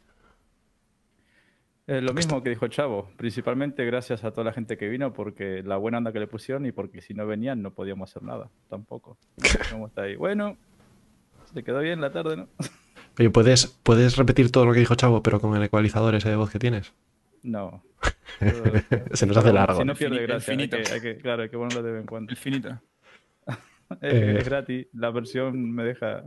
Es 1.88 2.02
lo 2.04 2.14
mismo 2.14 2.42
que 2.44 2.52
dijo 2.52 2.68
Chavo, 2.68 3.10
principalmente 3.18 3.84
gracias 3.86 4.24
a 4.24 4.32
toda 4.32 4.46
la 4.46 4.54
gente 4.54 4.78
que 4.78 4.88
vino, 4.88 5.14
porque 5.14 5.64
la 5.64 5.78
buena 5.78 5.98
onda 5.98 6.14
que 6.14 6.20
le 6.20 6.28
pusieron 6.28 6.66
y 6.66 6.72
porque 6.72 7.02
si 7.02 7.14
no 7.14 7.26
venían 7.26 7.62
no 7.62 7.74
podíamos 7.74 8.10
hacer 8.10 8.24
nada, 8.24 8.50
tampoco. 8.70 9.18
¿Cómo 9.72 9.88
está 9.88 10.04
ahí? 10.04 10.16
Bueno, 10.16 10.58
se 11.54 11.64
quedó 11.64 11.80
bien 11.80 12.00
la 12.00 12.12
tarde, 12.12 12.38
¿no? 12.38 12.48
Oye, 13.20 13.30
¿puedes, 13.30 13.68
¿puedes 13.84 14.16
repetir 14.16 14.52
todo 14.52 14.66
lo 14.66 14.74
que 14.74 14.80
dijo 14.80 14.96
Chavo, 14.96 15.22
pero 15.22 15.40
con 15.42 15.56
el 15.58 15.64
ecualizador 15.64 16.16
ese 16.16 16.30
de 16.30 16.36
voz 16.38 16.50
que 16.50 16.60
tienes? 16.60 16.94
No. 17.44 17.84
Se 19.14 19.26
nos 19.26 19.36
hace 19.36 19.52
largo. 19.52 19.80
Si 19.80 19.86
no 19.86 19.96
pierde 19.96 20.18
El 20.20 20.28
gracia, 20.28 20.54
hay 20.56 20.70
que, 20.70 20.76
hay 20.78 21.02
que- 21.02 21.18
claro, 21.18 21.44
hay 21.44 21.50
que 21.50 21.58
ponerlo 21.58 21.84
de 21.84 21.92
vez 21.92 22.02
en 22.02 22.08
cuando. 22.08 22.32
Es, 22.34 22.42
Eh. 24.02 24.38
es 24.40 24.46
gratis, 24.46 24.88
la 24.94 25.10
versión 25.12 25.72
me 25.74 25.84
deja 25.84 26.24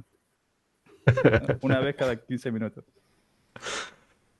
una 1.62 1.80
vez 1.80 1.96
cada 1.96 2.16
15 2.16 2.52
minutos. 2.52 2.84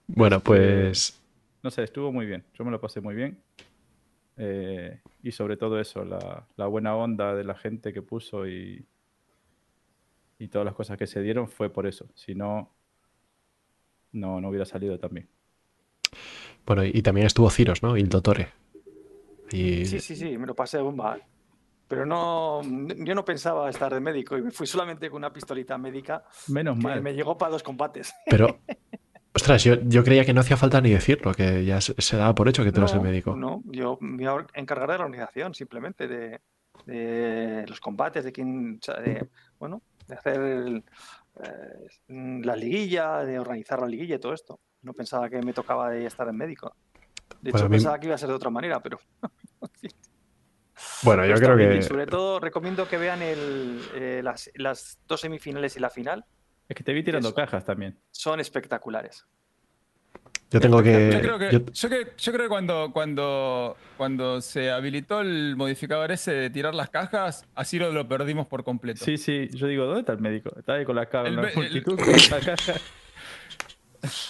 Bueno, 0.06 0.40
pues 0.40 1.20
No 1.62 1.70
sé, 1.70 1.82
estuvo 1.84 2.12
muy 2.12 2.26
bien. 2.26 2.44
Yo 2.54 2.64
me 2.64 2.70
lo 2.70 2.80
pasé 2.80 3.00
muy 3.00 3.14
bien. 3.14 3.38
Eh, 4.36 5.00
y 5.22 5.30
sobre 5.32 5.56
todo 5.56 5.80
eso, 5.80 6.04
la, 6.04 6.46
la 6.56 6.66
buena 6.66 6.96
onda 6.96 7.34
de 7.34 7.44
la 7.44 7.54
gente 7.54 7.92
que 7.92 8.02
puso 8.02 8.46
y, 8.46 8.84
y 10.38 10.48
todas 10.48 10.64
las 10.66 10.74
cosas 10.74 10.98
que 10.98 11.06
se 11.06 11.22
dieron 11.22 11.48
fue 11.48 11.70
por 11.70 11.86
eso. 11.86 12.06
Si 12.14 12.34
no, 12.34 12.70
no, 14.12 14.40
no 14.40 14.48
hubiera 14.48 14.64
salido 14.66 14.98
también. 14.98 15.28
bueno, 16.66 16.84
y 16.84 17.00
también 17.02 17.26
estuvo 17.26 17.48
Ciros, 17.50 17.82
¿no? 17.82 17.96
Y 17.96 18.00
el 18.00 18.08
Dottore. 18.08 18.48
Y 19.50 19.84
Sí, 19.86 20.00
sí, 20.00 20.16
sí, 20.16 20.36
me 20.36 20.46
lo 20.46 20.54
pasé 20.54 20.78
de 20.78 20.82
bomba. 20.82 21.18
Pero 21.86 22.06
no, 22.06 22.62
yo 22.62 23.14
no 23.14 23.24
pensaba 23.26 23.68
estar 23.68 23.92
de 23.92 24.00
médico 24.00 24.36
y 24.38 24.42
me 24.42 24.50
fui 24.50 24.66
solamente 24.66 25.10
con 25.10 25.18
una 25.18 25.32
pistolita 25.32 25.76
médica 25.76 26.24
Menos 26.48 26.78
que 26.78 26.82
mal. 26.82 27.02
me 27.02 27.12
llegó 27.14 27.36
para 27.36 27.52
dos 27.52 27.62
combates. 27.62 28.14
Pero, 28.30 28.58
ostras, 29.34 29.64
yo, 29.64 29.76
yo 29.82 30.04
creía 30.04 30.24
que 30.24 30.32
no 30.32 30.40
hacía 30.40 30.56
falta 30.56 30.80
ni 30.80 30.90
decirlo, 30.90 31.32
que 31.34 31.64
ya 31.64 31.80
se, 31.80 31.94
se 32.00 32.16
daba 32.16 32.34
por 32.34 32.48
hecho 32.48 32.64
que 32.64 32.72
tú 32.72 32.78
eras 32.80 32.92
el 32.94 33.00
No, 33.00 33.04
médico. 33.04 33.36
No, 33.36 33.62
yo 33.66 33.98
me 34.00 34.22
iba 34.22 34.32
a 34.40 34.46
encargar 34.60 34.90
de 34.90 34.98
la 34.98 35.04
organización, 35.04 35.54
simplemente, 35.54 36.06
de, 36.08 36.40
de 36.86 37.64
los 37.66 37.80
combates, 37.80 38.24
de 38.24 38.32
quién, 38.32 38.78
de, 38.78 39.28
bueno, 39.58 39.82
de 40.06 40.14
hacer 40.14 40.40
el, 40.40 40.84
eh, 41.42 42.40
la 42.44 42.56
liguilla, 42.56 43.24
de 43.24 43.38
organizar 43.38 43.80
la 43.80 43.86
liguilla 43.88 44.16
y 44.16 44.20
todo 44.20 44.34
esto. 44.34 44.60
No 44.82 44.92
pensaba 44.92 45.28
que 45.30 45.40
me 45.42 45.52
tocaba 45.52 45.90
de 45.90 46.06
estar 46.06 46.28
en 46.28 46.36
médico. 46.36 46.76
De 47.40 47.50
Pues 47.50 47.62
hecho, 47.62 47.68
mí- 47.70 47.76
pensaba 47.76 47.98
que 47.98 48.06
iba 48.06 48.14
a 48.14 48.18
ser 48.18 48.28
de 48.28 48.34
otra 48.34 48.50
manera, 48.50 48.80
pero 48.80 48.98
Bueno, 51.02 51.24
yo 51.26 51.34
pero 51.34 51.54
creo 51.54 51.56
bien. 51.56 51.70
Que 51.80 51.82
sobre 51.82 52.06
todo 52.06 52.40
recomiendo 52.40 52.86
que 52.86 52.98
vean 52.98 53.22
el, 53.22 53.80
eh, 53.94 54.20
las, 54.22 54.50
las 54.54 54.98
dos 55.06 55.20
semifinales 55.20 55.76
y 55.76 55.80
la 55.80 55.90
final. 55.90 56.24
Es 56.68 56.76
que 56.76 56.82
te 56.82 56.92
vi 56.92 57.02
tirando 57.02 57.34
cajas 57.34 57.64
también. 57.64 57.98
Son 58.10 58.40
espectaculares. 58.40 59.24
yo 60.50 60.60
tengo 60.60 60.82
que. 60.82 61.10
Yo 61.12 61.20
creo 61.20 61.38
que, 61.38 61.50
yo- 61.52 61.64
yo 61.72 61.88
creo, 61.88 62.06
yo 62.16 62.32
creo 62.32 62.44
que 62.44 62.48
cuando, 62.48 62.90
cuando, 62.92 63.76
cuando 63.96 64.40
se 64.40 64.70
habilitó 64.70 65.20
el 65.20 65.56
modificador 65.56 66.10
ese 66.12 66.32
de 66.32 66.50
tirar 66.50 66.74
las 66.74 66.88
cajas, 66.90 67.44
así 67.54 67.78
lo, 67.78 67.92
lo 67.92 68.08
perdimos 68.08 68.46
por 68.46 68.64
completo. 68.64 69.04
Sí, 69.04 69.18
sí, 69.18 69.48
yo 69.52 69.66
digo, 69.66 69.84
¿dónde 69.84 70.00
está 70.00 70.12
el 70.12 70.20
médico? 70.20 70.50
Está 70.58 70.74
ahí 70.74 70.84
con 70.84 70.96
la, 70.96 71.06
ca- 71.06 71.22
El 71.26 71.36
la 71.36 71.48
el- 71.48 71.56
multitud 71.56 71.98
con 71.98 72.06
la 72.30 72.40
caja. 72.40 72.74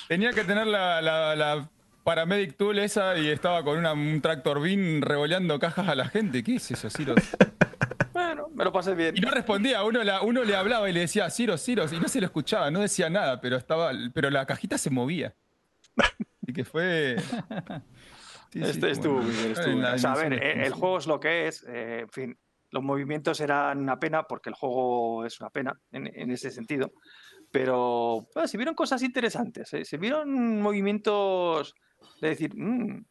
Tenía 0.09 0.33
que 0.33 0.45
tener 0.45 0.67
la, 0.67 1.03
la, 1.03 1.35
la 1.35 1.69
paramedic 2.05 2.57
tool 2.57 2.79
esa 2.79 3.17
y 3.19 3.29
estaba 3.29 3.63
con 3.65 3.79
una- 3.79 3.93
un 3.93 4.21
tractor 4.21 4.61
beam 4.61 5.03
revoleando 5.03 5.59
cajas 5.59 5.89
a 5.89 5.95
la 5.95 6.09
gente. 6.09 6.43
¿Qué 6.45 6.57
es 6.57 6.71
eso, 6.71 6.89
Ciro? 6.91 7.15
Bueno, 8.27 8.49
me 8.55 8.65
lo 8.65 8.73
pasé 8.73 8.95
bien. 8.95 9.17
Y 9.17 9.21
no 9.21 9.31
respondía, 9.31 9.83
uno, 9.85 10.03
la- 10.05 10.23
uno 10.23 10.43
le 10.45 10.57
hablaba 10.57 10.89
y 10.89 10.93
le 10.93 11.01
decía, 11.01 11.29
Ciro, 11.31 11.57
Ciro, 11.59 11.85
y 11.93 11.99
no 12.01 12.09
se 12.09 12.21
lo 12.21 12.27
escuchaba, 12.27 12.71
no 12.71 12.81
decía 12.81 13.09
nada, 13.11 13.41
pero 13.41 13.57
estaba, 13.57 13.93
pero 14.13 14.31
la 14.31 14.47
cajita 14.47 14.79
se 14.79 14.91
movía. 14.91 15.35
Y 16.47 16.53
que 16.53 16.65
fue. 16.65 17.17
Sí, 18.51 18.61
sí, 18.63 18.71
Este 18.71 18.91
estuvo 18.93 19.21
muy 19.21 19.33
bien. 19.33 19.51
estuvo 19.51 19.65
en 19.65 19.71
bien. 19.73 19.83
la 19.83 19.95
O 19.95 19.99
sea, 19.99 20.13
a 20.13 20.17
ver, 20.17 20.31
dimensión 20.31 20.61
el 20.65 20.73
juego 20.75 20.99
es 20.99 21.07
lo 21.09 21.19
que 21.19 21.49
es. 21.49 21.65
eh, 21.69 21.99
en 22.03 22.09
fin, 22.09 22.39
los 22.71 22.85
movimientos 22.85 23.41
eran 23.41 23.79
una 23.81 23.99
pena 23.99 24.23
porque 24.29 24.49
el 24.51 24.55
juego 24.55 25.25
es 25.27 25.41
una 25.41 25.51
pena 25.51 25.81
en, 25.91 26.07
en 26.07 26.31
ese 26.31 26.53
sentido. 26.53 26.93
Pero 27.51 28.29
bueno, 28.33 28.47
se 28.47 28.57
vieron 28.57 28.77
cosas 28.77 29.03
interesantes. 29.03 29.73
eh, 29.75 29.85
Se 29.85 29.97
vieron 29.97 30.61
movimientos 30.63 31.75
de 32.21 32.29
decir, 32.29 32.53
"Mm, 32.55 33.05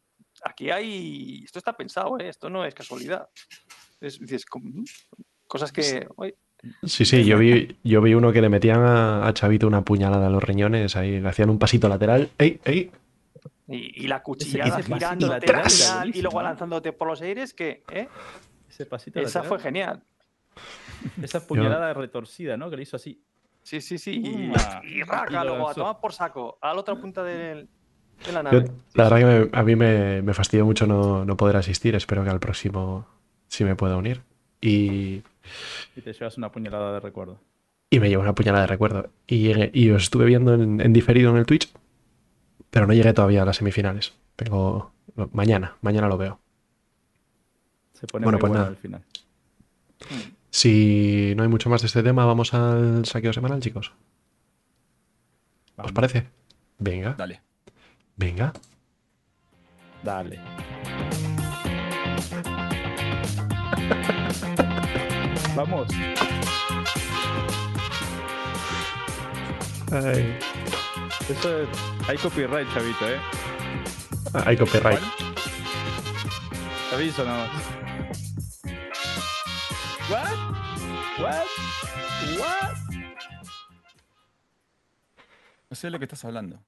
aquí 0.46 0.72
hay. 0.72 1.44
Esto 1.44 1.60
está 1.60 1.76
pensado, 1.76 2.18
eh, 2.20 2.30
esto 2.30 2.50
no 2.50 2.64
es 2.64 2.74
casualidad. 2.74 3.28
Es- 4.04 4.20
dices, 4.20 4.46
"Com- 4.46 4.64
mm", 4.64 4.84
cosas 5.48 5.72
que. 5.72 6.08
oye, 6.18 6.36
Sí, 6.84 7.04
sí, 7.04 7.26
yo 7.26 7.38
vi, 7.38 7.76
yo 7.84 8.02
vi 8.02 8.14
uno 8.14 8.32
que 8.32 8.42
le 8.42 8.48
metían 8.48 8.80
a, 8.82 9.28
a 9.28 9.34
Chavito 9.34 9.68
una 9.68 9.84
puñalada 9.84 10.28
a 10.28 10.30
los 10.30 10.42
riñones, 10.42 10.96
ahí 10.96 11.20
le 11.20 11.28
hacían 11.28 11.50
un 11.50 11.60
pasito 11.60 11.90
lateral. 11.90 12.30
¡Ey, 12.38 12.62
ey! 12.64 12.90
y, 13.68 14.04
y 14.04 14.08
la 14.08 14.22
cuchillada 14.24 14.82
girándote 14.82 15.34
lateral 15.34 15.62
al 15.62 15.62
era 15.62 15.70
final 15.70 16.16
y 16.16 16.22
luego 16.22 16.40
¿eh? 16.40 16.44
lanzándote 16.44 16.94
por 16.94 17.08
los 17.10 17.22
aires, 17.22 17.54
que 17.54 17.84
¿eh? 17.92 18.08
Ese 18.70 18.86
pasito 18.86 19.20
esa 19.20 19.40
lateral. 19.40 19.50
fue 19.50 19.60
genial. 19.60 20.04
Esa 21.22 21.46
puñalada 21.46 21.94
retorcida, 21.94 22.56
¿no? 22.56 22.70
Que 22.70 22.78
le 22.78 22.84
hizo 22.84 22.96
así. 22.96 23.22
Sí, 23.64 23.82
sí, 23.82 23.98
sí. 23.98 24.22
Y, 24.24 24.52
y 24.88 25.04
raca, 25.04 25.44
luego 25.44 25.70
a 25.70 25.74
tomar 25.74 26.00
por 26.00 26.14
saco, 26.14 26.58
a 26.62 26.74
la 26.74 26.80
otra 26.80 26.96
punta 26.96 27.24
del- 27.24 27.68
de 28.26 28.32
la 28.32 28.40
Yo, 28.52 28.60
nave. 28.62 28.72
la 28.94 29.04
verdad 29.10 29.18
que 29.18 29.26
me- 29.26 29.60
a 29.60 29.64
mí 29.64 29.76
me, 29.76 30.22
me 30.22 30.34
fastidió 30.34 30.66
mucho 30.66 30.86
no, 30.88 31.26
no 31.26 31.36
poder 31.36 31.58
asistir. 31.58 31.94
Espero 31.96 32.24
que 32.24 32.30
al 32.30 32.40
próximo 32.40 33.06
sí 33.54 33.64
me 33.64 33.76
pueda 33.76 33.98
unir. 33.98 34.22
Y, 34.62 35.22
Y 35.96 36.02
te 36.04 36.14
llevas 36.14 36.38
una 36.38 36.52
puñalada 36.52 36.94
de 36.94 37.00
recuerdo. 37.00 37.40
y 37.90 38.00
me 38.00 38.10
llevo 38.10 38.24
una 38.24 38.34
puñalada 38.34 38.64
de 38.64 38.68
recuerdo. 38.68 39.10
Y, 39.28 39.44
llegué- 39.48 39.70
y 39.74 39.92
os 39.92 40.04
estuve 40.04 40.26
viendo 40.26 40.54
en, 40.56 40.82
en 40.82 40.94
diferido 40.94 41.30
en 41.32 41.38
el 41.38 41.46
Twitch, 41.46 41.72
pero 42.72 42.88
no 42.88 42.94
llegué 42.94 43.14
todavía 43.14 43.44
a 43.44 43.46
las 43.46 43.58
semifinales. 43.58 44.14
Tengo 44.36 44.92
mañana, 45.34 45.76
mañana 45.82 46.08
lo 46.08 46.18
veo. 46.18 46.40
Se 47.94 48.08
pone 48.08 48.24
Bueno, 48.26 48.38
muy 48.38 48.42
pues 48.42 48.50
bueno 48.50 48.60
nada. 48.64 48.70
al 48.70 48.78
final. 48.78 49.04
Si 50.50 51.34
no 51.38 51.44
hay 51.44 51.50
mucho 51.50 51.70
más 51.70 51.82
de 51.82 51.88
este 51.88 52.02
tema, 52.04 52.26
vamos 52.26 52.54
al 52.54 53.06
saqueo 53.06 53.34
semanal, 53.34 53.60
chicos. 53.62 53.94
¿Os 55.78 55.92
parece? 55.92 56.28
Venga, 56.80 57.14
Dale. 57.18 57.42
venga. 58.18 58.54
Dale. 60.04 60.40
Vamos. 65.56 65.88
Ay, 69.92 70.40
Eso 71.30 71.60
es... 71.60 71.70
Hay 72.08 72.18
copyright, 72.18 72.68
chavito, 72.74 73.08
¿eh? 73.08 73.20
hay 74.46 74.58
copyright. 74.58 75.00
Te 76.90 76.96
aviso 76.96 77.24
nada 77.24 77.48
más. 77.48 77.52
What? 80.10 81.24
What? 81.24 81.46
What? 82.40 82.78
No 85.70 85.76
sé 85.76 85.88
de 85.88 85.92
lo 85.92 86.00
que 86.00 86.06
estás 86.06 86.26
hablando. 86.26 86.60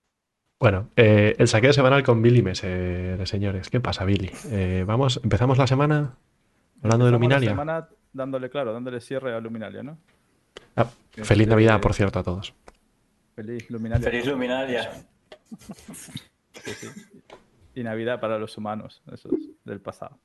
Bueno, 0.59 0.89
eh, 0.95 1.35
el 1.39 1.47
saqueo 1.47 1.73
semanal 1.73 2.03
con 2.03 2.21
Billy 2.21 2.43
Mese, 2.43 3.17
señores. 3.25 3.69
¿Qué 3.69 3.79
pasa, 3.79 4.05
Billy? 4.05 4.31
Eh, 4.51 4.83
vamos, 4.85 5.19
empezamos 5.23 5.57
la 5.57 5.67
semana 5.67 6.17
hablando 6.83 7.05
de 7.05 7.15
Empezamos 7.15 7.41
la 7.41 7.49
semana 7.49 7.89
dándole, 8.15 8.49
claro, 8.49 8.73
dándole 8.73 9.01
cierre 9.01 9.35
a 9.35 9.39
Luminalia, 9.39 9.83
¿no? 9.83 9.97
Ah, 10.75 10.89
feliz 11.23 11.47
Navidad, 11.47 11.79
por 11.81 11.93
cierto, 11.93 12.19
a 12.19 12.23
todos. 12.23 12.53
Feliz 13.35 13.69
Luminalia. 13.69 14.09
Feliz 14.09 14.25
Luminaria. 14.25 14.91
Sí, 16.53 16.71
sí. 16.73 16.87
Y 17.75 17.83
Navidad 17.83 18.19
para 18.21 18.39
los 18.39 18.57
humanos, 18.57 19.03
esos 19.11 19.33
del 19.65 19.81
pasado. 19.81 20.17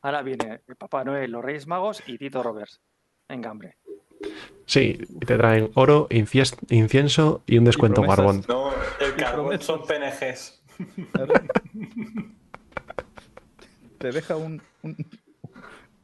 Ahora 0.00 0.22
viene 0.22 0.60
el 0.66 0.76
Papá 0.76 1.04
Noel, 1.04 1.30
los 1.32 1.44
Reyes 1.44 1.66
Magos 1.66 2.02
y 2.06 2.16
Tito 2.16 2.42
Roberts 2.42 2.80
en 3.28 3.40
Gambre. 3.40 3.76
Sí, 4.66 4.98
y 5.08 5.26
te 5.26 5.36
traen 5.36 5.70
oro, 5.74 6.06
incienso 6.10 7.42
y 7.46 7.58
un 7.58 7.64
descuento 7.64 8.02
promesas. 8.02 8.46
barbón. 8.46 8.70
No, 8.70 8.70
el 9.04 9.16
carbón 9.16 9.60
son 9.60 9.82
PNGs. 9.84 10.62
Te 13.98 14.10
deja 14.10 14.36
un, 14.36 14.62
un, 14.82 14.96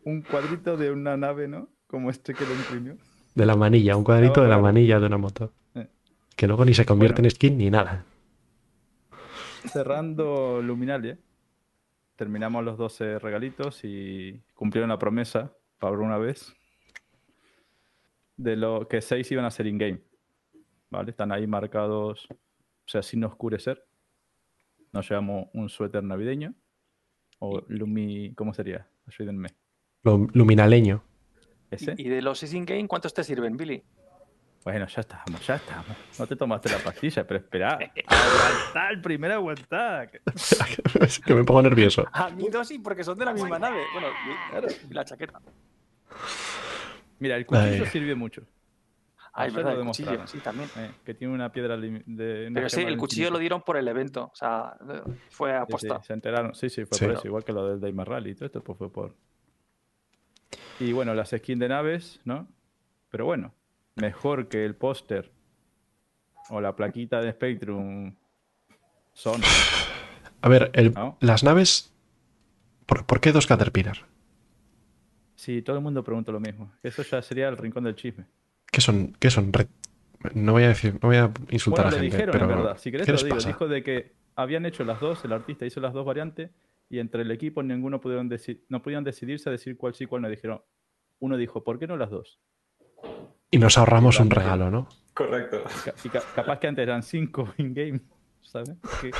un 0.08 0.22
cuadrito 0.22 0.76
de 0.76 0.90
una 0.90 1.16
nave, 1.16 1.48
¿no? 1.48 1.68
Como 1.86 2.08
este 2.10 2.32
que 2.34 2.44
lo 2.44 2.54
imprimió. 2.54 2.96
De 3.34 3.44
la 3.46 3.56
manilla, 3.56 3.96
un 3.96 4.04
cuadrito 4.04 4.42
de 4.42 4.48
la 4.48 4.58
manilla 4.58 4.98
de 4.98 5.06
una 5.06 5.18
moto. 5.18 5.52
Eh. 5.74 5.86
Que 6.34 6.46
luego 6.46 6.64
ni 6.64 6.72
se 6.74 6.86
convierte 6.86 7.20
Bueno. 7.20 7.26
en 7.28 7.30
skin 7.30 7.58
ni 7.58 7.70
nada. 7.70 8.04
Cerrando 9.66 10.62
Luminalia, 10.62 11.18
terminamos 12.16 12.64
los 12.64 12.78
12 12.78 13.18
regalitos 13.18 13.84
y 13.84 14.40
cumplieron 14.54 14.88
la 14.88 14.98
promesa, 14.98 15.52
por 15.78 16.00
una 16.00 16.16
vez, 16.16 16.54
de 18.36 18.56
lo 18.56 18.88
que 18.88 19.00
6 19.02 19.30
iban 19.32 19.44
a 19.44 19.50
ser 19.50 19.66
in-game. 19.66 20.00
¿Vale? 20.90 21.10
Están 21.10 21.32
ahí 21.32 21.46
marcados, 21.46 22.26
o 22.30 22.88
sea, 22.88 23.02
sin 23.02 23.24
oscurecer. 23.24 23.84
Nos 24.92 25.06
llevamos 25.08 25.48
un 25.52 25.68
suéter 25.68 26.02
navideño. 26.02 26.54
O 27.40 27.62
Lumi, 27.68 28.32
¿cómo 28.34 28.54
sería? 28.54 28.88
Ayúdenme. 29.06 29.48
Lo 30.02 30.26
luminaleño. 30.32 31.02
¿Ese? 31.70 31.94
Y, 31.98 32.08
de 32.08 32.22
los 32.22 32.38
Season 32.38 32.64
Game, 32.64 32.86
¿cuántos 32.88 33.12
te 33.12 33.22
sirven, 33.24 33.56
Billy? 33.56 33.82
Bueno, 34.64 34.86
ya 34.86 35.00
estamos, 35.00 35.46
ya 35.46 35.56
estamos. 35.56 35.96
No 36.18 36.26
te 36.26 36.36
tomaste 36.36 36.70
la 36.70 36.78
pastilla, 36.78 37.26
pero 37.26 37.40
espera. 37.40 37.78
Aguantar, 38.06 39.02
primero 39.02 39.34
aguantar. 39.34 40.10
Es 41.00 41.18
que 41.24 41.34
me 41.34 41.44
pongo 41.44 41.62
nervioso. 41.62 42.04
A 42.12 42.30
mí 42.30 42.48
dos 42.50 42.68
sí, 42.68 42.78
porque 42.78 43.04
son 43.04 43.18
de 43.18 43.24
la 43.24 43.32
misma 43.32 43.58
nave. 43.58 43.82
Bueno, 43.92 44.08
y, 44.26 44.90
y 44.90 44.94
la 44.94 45.04
chaqueta. 45.04 45.40
Mira, 47.18 47.36
el 47.36 47.46
cuchillo 47.46 47.84
Ay. 47.84 47.90
sirve 47.90 48.14
mucho. 48.14 48.42
Ay, 49.32 49.52
verdad, 49.52 49.74
lo 49.74 49.80
el 49.82 49.86
cuchillo, 49.86 50.26
sí, 50.26 50.38
también. 50.38 50.68
Eh, 50.76 50.90
que 51.04 51.14
tiene 51.14 51.32
una 51.32 51.52
piedra 51.52 51.76
de. 51.76 51.88
una 52.48 52.54
Pero 52.54 52.68
sí, 52.68 52.82
el 52.82 52.96
cuchillo 52.96 53.30
lo 53.30 53.38
dieron 53.38 53.62
por 53.62 53.76
el 53.76 53.86
evento. 53.86 54.30
O 54.32 54.34
sea, 54.34 54.76
fue 55.30 55.50
Sí, 55.50 55.56
sí, 55.56 55.62
aposta. 55.62 56.02
se 56.02 56.12
enteraron. 56.12 56.54
Sí, 56.54 56.68
sí, 56.68 56.84
fue 56.84 56.98
Sí. 56.98 57.04
por 57.04 57.14
eso. 57.14 57.26
Igual 57.26 57.44
que 57.44 57.52
lo 57.52 57.68
del 57.68 57.80
Daimar 57.80 58.08
Rally 58.08 58.30
y 58.30 58.34
todo 58.34 58.46
esto, 58.46 58.62
pues 58.64 58.76
fue 58.78 58.90
por. 58.92 59.14
Y 60.80 60.92
bueno, 60.92 61.14
las 61.14 61.30
skins 61.30 61.60
de 61.60 61.68
naves, 61.68 62.20
¿no? 62.24 62.46
Pero 63.10 63.24
bueno, 63.24 63.52
mejor 63.96 64.48
que 64.48 64.64
el 64.64 64.74
póster 64.74 65.32
o 66.50 66.60
la 66.60 66.76
plaquita 66.76 67.20
de 67.20 67.32
Spectrum 67.32 68.14
son. 69.12 69.40
A 70.40 70.48
ver, 70.48 70.70
el- 70.74 70.94
¿No? 70.94 71.16
las 71.20 71.42
naves. 71.42 71.92
¿por, 72.86 73.04
por 73.04 73.20
qué 73.20 73.32
dos 73.32 73.46
Caterpillar? 73.46 73.98
Sí, 75.34 75.62
todo 75.62 75.76
el 75.76 75.82
mundo 75.82 76.02
pregunta 76.02 76.32
lo 76.32 76.40
mismo. 76.40 76.72
Eso 76.82 77.02
ya 77.02 77.20
sería 77.22 77.48
el 77.48 77.56
rincón 77.56 77.84
del 77.84 77.94
chisme. 77.94 78.24
¿Qué 78.70 78.80
son? 78.80 79.14
¿Qué 79.18 79.30
son? 79.30 79.52
No 80.34 80.52
voy 80.52 80.64
a 80.64 80.68
decir, 80.68 80.94
no 80.94 81.08
voy 81.08 81.16
a 81.16 81.30
insultar 81.50 81.84
Bueno, 81.86 81.96
a 81.98 82.00
le 82.02 82.10
gente, 82.10 82.16
dijeron, 82.16 82.32
pero 82.32 82.44
en 82.44 82.56
verdad. 82.56 82.78
Si 82.78 82.90
querés 82.90 83.06
¿qué 83.06 83.12
te 83.12 83.18
lo 83.18 83.24
digo. 83.24 83.36
pasa? 83.36 83.48
Dijo 83.48 83.68
de 83.68 83.82
que 83.82 84.12
habían 84.36 84.66
hecho 84.66 84.84
las 84.84 85.00
dos, 85.00 85.24
el 85.24 85.32
artista 85.32 85.64
hizo 85.66 85.80
las 85.80 85.92
dos 85.92 86.04
variantes 86.04 86.50
y 86.90 86.98
entre 87.00 87.22
el 87.22 87.30
equipo 87.30 87.62
ninguno 87.62 88.00
pudieron 88.00 88.30
deci- 88.30 88.62
no 88.68 88.82
podían 88.82 89.04
decidirse 89.04 89.48
a 89.48 89.52
decir 89.52 89.76
cuál 89.76 89.94
sí, 89.94 90.06
cuál 90.06 90.22
no. 90.22 90.28
Dijeron, 90.28 90.62
uno 91.20 91.36
dijo, 91.36 91.62
¿por 91.64 91.78
qué 91.78 91.86
no 91.86 91.96
las 91.96 92.10
dos? 92.10 92.40
Y 93.50 93.58
nos 93.58 93.78
ahorramos 93.78 94.18
Y 94.18 94.22
un 94.22 94.30
regalo, 94.30 94.70
¿no? 94.70 94.88
Correcto. 95.14 95.62
Ca- 95.84 95.94
Y 96.04 96.08
ca- 96.08 96.22
capaz 96.34 96.58
que 96.60 96.66
antes 96.68 96.82
eran 96.82 97.02
cinco 97.02 97.52
in-game, 97.58 98.00
¿sabes? 98.42 98.70
Que 99.00 99.10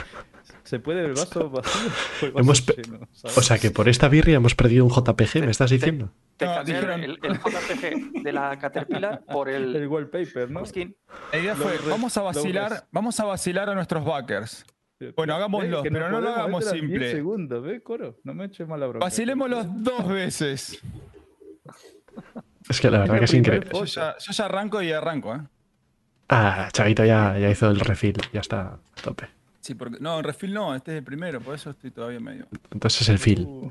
se 0.64 0.78
puede 0.80 1.00
ver 1.02 1.10
el 1.10 1.16
vaso 1.16 1.50
vacío 1.50 1.90
el 2.22 2.32
vaso 2.32 2.72
Hemos. 2.76 3.24
O 3.36 3.42
sea 3.42 3.58
que 3.58 3.70
por 3.70 3.88
esta 3.88 4.08
birria 4.08 4.36
hemos 4.36 4.54
perdido 4.54 4.84
un 4.84 4.90
JPG, 4.90 5.40
¿me 5.44 5.50
estás 5.50 5.70
diciendo? 5.70 6.10
Te 6.36 6.46
No, 6.46 6.54
cambiaron 6.54 7.00
dijeron- 7.00 7.18
el, 7.24 7.30
el 7.32 7.38
JPG 7.38 8.22
de 8.22 8.32
la 8.32 8.58
Caterpillar 8.58 9.24
por 9.26 9.48
el 9.48 9.74
el 9.74 9.88
wallpaper, 9.88 10.50
¿no? 10.50 10.64
skin. 10.64 10.94
La 11.32 11.38
idea 11.38 11.54
fue, 11.56 11.76
vamos 11.88 12.16
a 12.16 12.22
vacilar, 12.22 12.86
vamos 12.92 13.18
a 13.20 13.24
vacilar 13.24 13.68
a 13.70 13.74
nuestros 13.74 14.04
backers. 14.04 14.64
Bueno, 15.16 15.34
hagámoslo, 15.34 15.82
pero 15.82 16.10
no 16.10 16.20
lo 16.20 16.28
hagamos 16.30 16.64
meter 16.64 16.68
a 16.68 16.80
10 16.80 16.90
simple. 16.90 17.12
segundos, 17.12 17.62
¿ves, 17.62 17.82
Coro? 17.82 18.16
No 18.24 18.34
me 18.34 18.46
eches 18.46 18.66
mala 18.66 18.86
broma. 18.86 19.04
Vacilémoslos 19.06 19.66
dos 19.84 20.08
veces. 20.08 20.82
Es 22.68 22.80
que 22.80 22.90
la 22.90 23.00
verdad 23.00 23.18
que 23.18 23.24
es 23.26 23.34
increíble. 23.34 23.70
Yo 23.72 23.84
ya, 23.84 24.16
yo 24.18 24.32
ya 24.32 24.44
arranco 24.44 24.82
y 24.82 24.92
arranco, 24.92 25.34
¿eh? 25.34 25.40
Ah, 26.28 26.68
Chavito 26.72 27.04
ya, 27.04 27.38
ya 27.38 27.48
hizo 27.48 27.70
el 27.70 27.80
refill, 27.80 28.16
ya 28.32 28.40
está 28.40 28.60
a 28.74 28.78
tope. 29.02 29.28
Sí, 29.60 29.74
porque. 29.74 29.98
No, 30.00 30.18
en 30.18 30.24
refill 30.24 30.52
no, 30.52 30.74
este 30.74 30.92
es 30.92 30.98
el 30.98 31.04
primero, 31.04 31.40
por 31.40 31.54
eso 31.54 31.70
estoy 31.70 31.90
todavía 31.90 32.20
medio. 32.20 32.46
Entonces 32.70 33.02
es 33.02 33.08
el 33.08 33.18
fill, 33.18 33.44
Uh, 33.46 33.70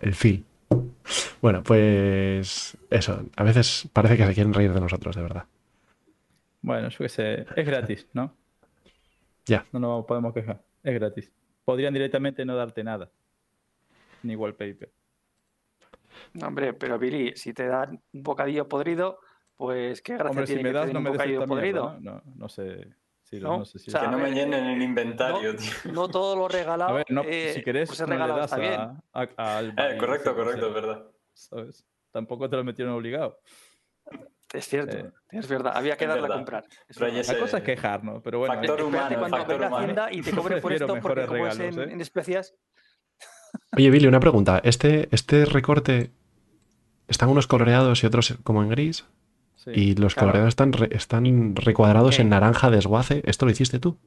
el 0.00 0.14
fill. 0.14 0.44
Bueno, 1.42 1.62
pues 1.62 2.76
eso, 2.90 3.24
a 3.36 3.42
veces 3.42 3.88
parece 3.92 4.16
que 4.16 4.26
se 4.26 4.34
quieren 4.34 4.54
reír 4.54 4.72
de 4.72 4.80
nosotros, 4.80 5.16
de 5.16 5.22
verdad. 5.22 5.44
Bueno, 6.62 6.88
yo 6.90 6.98
qué 6.98 7.08
sé, 7.08 7.46
es 7.56 7.66
gratis, 7.66 8.06
¿no? 8.12 8.34
Ya. 9.46 9.66
No 9.72 9.80
nos 9.80 10.04
podemos 10.06 10.32
quejar, 10.34 10.62
es 10.82 10.94
gratis. 10.94 11.32
Podrían 11.64 11.92
directamente 11.94 12.44
no 12.44 12.56
darte 12.56 12.82
nada. 12.84 13.10
Ni 14.22 14.36
wallpaper. 14.36 14.90
No, 16.34 16.48
hombre, 16.48 16.72
pero 16.74 16.98
Billy, 16.98 17.32
si 17.36 17.52
te 17.52 17.66
dan 17.66 18.02
un 18.12 18.22
bocadillo 18.22 18.68
podrido, 18.68 19.18
pues 19.56 20.02
qué 20.02 20.14
gracia 20.14 20.30
Hombre, 20.30 20.46
si 20.46 20.54
tiene 20.54 20.62
me 20.64 20.68
que 20.68 20.72
te 20.72 20.78
das, 20.78 20.86
den 20.86 20.94
no 20.94 20.98
un 21.00 21.04
me 21.04 21.10
bocadillo 21.10 21.38
mierda, 21.38 21.54
podrido. 21.54 22.00
¿no? 22.00 22.12
No, 22.14 22.22
no 22.36 22.48
sé. 22.48 22.88
si- 23.22 23.40
¿No? 23.40 23.58
no 23.58 23.64
sé 23.64 23.78
si 23.78 23.90
O 23.90 23.92
sea, 23.92 24.00
Que 24.02 24.08
no 24.08 24.18
me 24.18 24.30
llenen 24.32 24.66
el 24.66 24.82
inventario, 24.82 25.52
no- 25.52 25.58
tío. 25.58 25.92
No 25.92 26.08
todo 26.08 26.36
lo 26.36 26.48
regalado. 26.48 26.90
A 26.90 26.94
ver, 26.94 27.06
no, 27.10 27.22
eh, 27.24 27.52
si 27.54 27.62
querés, 27.62 27.88
pues 27.88 28.00
es 28.00 28.06
no 28.08 28.14
le 28.26 28.32
das 28.32 28.52
a, 28.52 29.00
a- 29.12 29.62
Eh, 29.62 29.96
correcto, 29.98 30.34
correcto, 30.34 30.68
es 30.68 30.74
verdad. 30.74 31.06
¿sabes? 31.32 31.86
Tampoco 32.10 32.50
te 32.50 32.56
lo 32.56 32.64
metieron 32.64 32.94
obligado. 32.94 33.38
Es 34.52 34.66
cierto, 34.66 34.96
Eh, 34.96 35.10
es 35.30 35.46
verdad. 35.48 35.72
Había 35.76 35.96
que 35.96 36.04
es 36.04 36.08
darle 36.08 36.20
a 36.20 36.22
verdad. 36.22 36.36
comprar. 36.36 36.64
Es 36.88 36.98
Pero 36.98 37.10
ese- 37.12 37.32
La 37.34 37.38
cosa 37.40 37.58
es 37.58 37.62
quejarnos, 37.64 38.20
pero 38.22 38.38
bueno. 38.40 38.54
factor 38.54 38.82
humano, 38.82 39.18
cuando 39.18 39.36
factor 39.36 39.56
humano. 39.56 39.76
Hacienda 39.76 40.08
y 40.12 40.22
te 40.22 40.32
cobre 40.32 40.56
por 40.60 40.72
esto, 40.72 40.98
porque 41.00 41.26
como 41.26 41.46
es 41.46 41.58
en, 41.60 41.78
¿eh? 41.78 41.92
en 41.92 42.00
especias, 42.00 42.54
Oye, 43.76 43.90
Billy, 43.90 44.06
una 44.06 44.20
pregunta. 44.20 44.60
¿Este, 44.64 45.08
este 45.12 45.44
recorte 45.44 46.10
están 47.08 47.28
unos 47.28 47.46
coloreados 47.46 48.02
y 48.02 48.06
otros 48.06 48.36
como 48.42 48.62
en 48.62 48.68
gris? 48.70 49.04
sí, 49.56 49.70
Y 49.74 49.94
los 49.94 50.14
claro. 50.14 50.28
coloreados 50.28 50.48
están, 50.48 50.72
re- 50.72 50.88
están 50.92 51.54
recuadrados 51.56 52.18
en 52.18 52.28
naranja 52.30 52.70
desguace. 52.70 53.22
¿Esto 53.26 53.46
lo 53.46 53.52
hiciste 53.52 53.78
tú? 53.78 53.98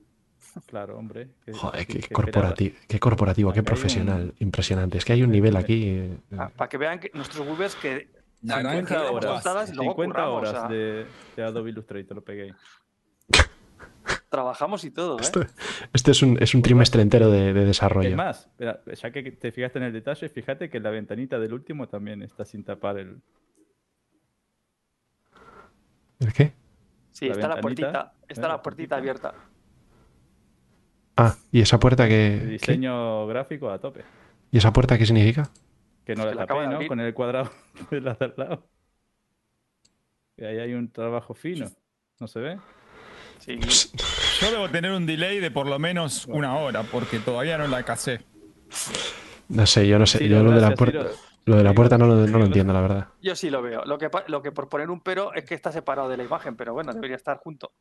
claro, 0.68 0.98
hombre. 0.98 1.30
que- 1.46 1.54
Joder, 1.54 1.88
qué, 1.88 2.00
que 2.00 2.14
corporativo, 2.14 2.76
qué 2.88 3.00
corporativo, 3.00 3.54
qué 3.54 3.60
un- 3.60 3.66
profesional. 3.66 4.34
Impresionante. 4.40 4.98
Es 4.98 5.06
que 5.06 5.14
hay 5.14 5.24
un 5.24 5.32
nivel 5.32 5.56
aquí. 5.56 5.84
eh, 5.88 6.18
para 6.58 6.70
que 6.70 6.78
vean 6.78 7.00
que 7.00 7.10
nuestros 7.14 7.48
Weavers 7.48 7.76
que 7.76 8.08
Naranja 8.44 8.96
50 8.96 9.10
Aquí 9.10 9.16
horas, 9.16 9.32
montadas 9.34 9.72
y 9.72 9.76
luego 9.76 9.92
50 9.92 10.26
curramos, 10.26 10.38
horas 10.38 10.54
o 10.54 10.58
sea. 10.58 10.68
de, 10.68 11.08
de 11.36 11.44
Adobe 11.44 11.70
Illustrator 11.72 12.16
lo 12.18 12.24
pegué. 12.24 12.56
trabajamos 14.30 14.84
y 14.84 14.92
todo, 14.92 15.22
¿eh? 15.22 15.22
Esto, 15.22 15.46
este 15.94 16.12
es 16.12 16.22
un, 16.24 16.42
es 16.42 16.56
un 16.56 16.62
trimestre 16.62 17.02
entero 17.02 17.30
de, 17.30 17.54
de 17.54 17.62
Es 17.62 17.68
desarrollo. 17.68 18.16
más, 18.16 18.50
ya 18.60 19.12
que 19.12 19.32
te 19.32 19.52
fijaste 19.52 19.80
en 19.80 19.86
el 19.86 19.94
detalle, 19.94 20.28
fíjate 20.30 20.70
que 20.70 20.80
la 20.80 20.90
ventanita 20.90 21.40
del 21.40 21.54
último 21.54 21.88
también 21.88 22.22
está 22.24 22.44
sin 22.46 22.64
tapar 22.64 22.98
el. 22.98 23.22
¿El 26.20 26.34
qué? 26.34 26.54
Sí, 27.12 27.28
la 27.28 27.34
está 27.34 27.48
la 27.48 27.62
puertita, 27.62 28.14
está 28.28 28.48
la 28.48 28.62
puertita 28.62 28.98
abierta. 28.98 29.36
Ah, 31.16 31.36
¿y 31.52 31.62
esa 31.62 31.80
puerta 31.80 32.04
el 32.04 32.10
qué? 32.10 32.46
diseño 32.46 33.28
gráfico 33.28 33.70
a 33.70 33.80
tope. 33.80 34.04
¿Y 34.52 34.58
esa 34.58 34.74
puerta 34.74 34.98
qué 34.98 35.06
significa? 35.06 35.50
Que 36.06 36.16
no 36.16 36.24
Es 36.24 36.26
la 36.28 36.32
que 36.32 36.36
la 36.38 36.44
acaba 36.44 36.64
tapé, 36.66 36.84
¿no? 36.84 36.88
Con 36.88 37.00
el 37.00 37.14
cuadrado 37.14 37.50
de 37.92 38.02
la 38.02 38.14
de 38.16 38.26
al 38.26 38.34
lado. 38.38 38.68
Y 40.38 40.44
ahí 40.46 40.60
hay 40.60 40.74
un 40.74 40.92
trabajo 40.92 41.34
fino. 41.34 41.68
¿No 42.20 42.28
se 42.28 42.40
ve? 42.40 42.60
Sí. 43.40 43.60
Yo 44.42 44.52
debo 44.52 44.70
tener 44.70 44.92
un 44.92 45.06
delay 45.06 45.40
de 45.40 45.52
por 45.52 45.68
lo 45.68 45.78
menos 45.80 46.26
una 46.28 46.58
hora, 46.58 46.84
porque 46.84 47.20
todavía 47.20 47.58
no 47.58 47.68
la 47.68 47.84
casé. 47.84 48.22
No 49.50 49.66
sé, 49.66 49.88
yo 49.88 50.00
no 50.00 50.06
sé. 50.06 50.20
Sí, 50.20 50.30
yo 50.30 50.42
lo 50.44 50.52
de 50.52 50.62
la 50.62 50.72
puerta, 50.74 51.00
Ciro. 51.04 51.12
lo 51.46 51.56
de 51.58 51.64
la 51.64 51.74
puerta 51.74 51.98
no 51.98 52.06
lo, 52.08 52.16
no 52.16 52.20
lo 52.22 52.26
digo, 52.28 52.46
entiendo, 52.46 52.74
la 52.74 52.82
verdad. 52.82 53.08
Yo 53.22 53.36
sí 53.36 53.50
lo 53.50 53.62
veo. 53.62 53.84
Lo 53.86 53.98
que, 53.98 54.10
pa- 54.10 54.24
lo 54.28 54.42
que 54.42 54.52
por 54.52 54.70
poner 54.70 54.90
un 54.90 55.02
pero 55.02 55.34
es 55.34 55.44
que 55.46 55.56
está 55.56 55.72
separado 55.72 56.10
de 56.10 56.18
la 56.18 56.24
imagen, 56.24 56.56
pero 56.56 56.74
bueno, 56.74 56.94
debería 56.94 57.16
estar 57.18 57.38
junto. 57.38 57.74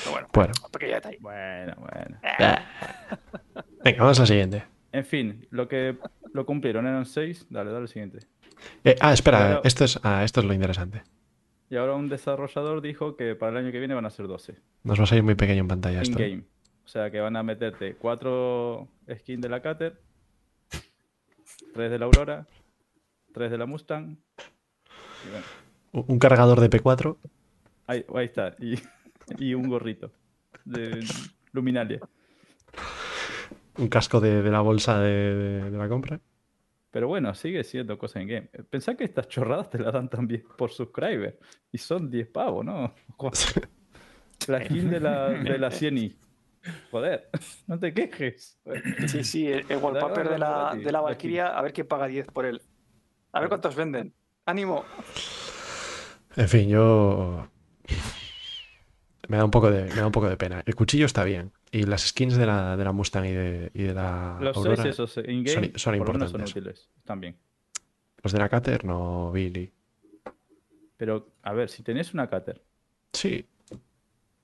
Pero 0.00 0.12
bueno, 0.12 0.28
Bueno, 0.32 0.52
pequeño 0.70 0.94
detalle. 0.94 1.18
Bueno, 1.20 1.74
bueno. 1.78 2.20
venga, 3.84 3.98
vamos 4.02 4.18
a 4.18 4.22
la 4.22 4.26
siguiente. 4.26 4.64
En 4.92 5.04
fin, 5.04 5.46
lo 5.50 5.68
que 5.68 5.96
lo 6.32 6.46
cumplieron 6.46 6.86
eran 6.86 7.06
6. 7.06 7.46
Dale, 7.50 7.70
dale 7.70 7.82
al 7.82 7.88
siguiente. 7.88 8.20
Eh, 8.84 8.96
ah, 9.00 9.12
espera, 9.12 9.60
esto 9.64 9.84
es, 9.84 10.00
ah, 10.02 10.24
esto 10.24 10.40
es 10.40 10.46
lo 10.46 10.52
interesante. 10.54 11.02
Y 11.70 11.76
ahora 11.76 11.94
un 11.94 12.08
desarrollador 12.08 12.80
dijo 12.80 13.16
que 13.16 13.34
para 13.34 13.52
el 13.52 13.64
año 13.64 13.72
que 13.72 13.78
viene 13.78 13.94
van 13.94 14.06
a 14.06 14.10
ser 14.10 14.26
12. 14.26 14.56
Nos 14.84 14.98
va 14.98 15.04
a 15.04 15.06
salir 15.06 15.22
muy 15.22 15.34
pequeño 15.34 15.60
en 15.60 15.68
pantalla 15.68 16.00
esto. 16.02 16.18
¿eh? 16.18 16.28
In-game. 16.28 16.44
O 16.84 16.88
sea 16.88 17.10
que 17.10 17.20
van 17.20 17.36
a 17.36 17.42
meterte 17.42 17.96
4 17.96 18.88
skins 19.18 19.42
de 19.42 19.48
la 19.50 19.60
Cater, 19.60 20.00
3 21.74 21.90
de 21.90 21.98
la 21.98 22.06
Aurora, 22.06 22.46
3 23.34 23.50
de 23.50 23.58
la 23.58 23.66
Mustang. 23.66 24.16
Y 25.26 25.30
bueno, 25.30 25.44
Un 25.92 26.04
un 26.08 26.18
cargador 26.18 26.60
de 26.60 26.70
P4. 26.70 27.16
ahí, 27.86 28.06
ahí 28.14 28.24
está. 28.24 28.56
Y, 28.58 28.76
y 29.38 29.52
un 29.52 29.68
gorrito 29.68 30.10
de 30.64 31.04
luminaria. 31.52 32.00
Un 33.78 33.88
casco 33.88 34.20
de, 34.20 34.42
de 34.42 34.50
la 34.50 34.60
bolsa 34.60 35.00
de, 35.00 35.10
de- 35.34 35.70
de 35.70 35.78
la 35.78 35.88
compra. 35.88 36.20
Pero 36.90 37.06
bueno, 37.08 37.34
sigue 37.34 37.62
siendo 37.64 37.98
cosa 37.98 38.20
en 38.20 38.28
game. 38.28 38.48
Pensá 38.70 38.94
que 38.96 39.04
estas 39.04 39.28
chorradas 39.28 39.68
te 39.70 39.78
las 39.78 39.92
dan 39.92 40.08
también 40.08 40.42
por 40.56 40.70
subscriber. 40.70 41.38
Y 41.70 41.78
son 41.78 42.10
10 42.10 42.28
pavos, 42.28 42.64
¿no? 42.64 42.94
La 44.48 44.64
skin 44.64 44.88
de 44.88 45.00
la, 45.00 45.28
de 45.30 45.58
la 45.58 45.68
100i. 45.68 46.14
Joder, 46.90 47.28
no 47.66 47.78
te 47.78 47.92
quejes. 47.92 48.58
Sí, 49.06 49.22
sí, 49.24 49.46
el, 49.46 49.64
el 49.68 49.76
wallpaper 49.78 50.28
de 50.30 50.38
la, 50.38 50.74
de 50.74 50.90
la. 50.92 51.00
Valkyria, 51.00 51.48
a 51.48 51.60
ver 51.62 51.72
quién 51.72 51.86
paga 51.86 52.06
10 52.06 52.26
por 52.28 52.46
él. 52.46 52.60
A 53.32 53.40
ver 53.40 53.48
cuántos 53.48 53.74
venden. 53.76 54.14
¡Ánimo! 54.46 54.84
En 56.36 56.48
fin, 56.48 56.68
yo. 56.68 57.48
Me 59.28 59.36
da 59.36 59.44
un 59.44 59.50
poco 59.50 59.70
de, 59.70 59.84
me 59.84 59.96
da 59.96 60.06
un 60.06 60.12
poco 60.12 60.28
de 60.28 60.36
pena. 60.36 60.62
El 60.66 60.74
cuchillo 60.74 61.06
está 61.06 61.22
bien. 61.24 61.52
Y 61.70 61.82
las 61.84 62.06
skins 62.08 62.36
de 62.36 62.46
la, 62.46 62.76
de 62.76 62.84
la 62.84 62.92
Mustang 62.92 63.26
y 63.26 63.32
de, 63.32 63.70
y 63.74 63.82
de 63.82 63.94
la 63.94 64.38
Los 64.40 64.56
Aurora, 64.56 64.82
6 64.82 64.88
esos 64.94 65.16
in-game 65.18 65.72
son- 65.76 65.94
importantes. 65.94 66.50
útiles. 66.50 66.88
También. 67.04 67.36
Los 68.22 68.32
de 68.32 68.38
la 68.38 68.48
Cater, 68.48 68.84
no, 68.84 69.30
Billy. 69.30 69.70
Pero, 70.96 71.28
a 71.42 71.52
ver, 71.52 71.68
si 71.68 71.82
tenés 71.82 72.12
una 72.14 72.28
Cater, 72.28 72.62
Sí. 73.12 73.46
¿por 73.68 73.78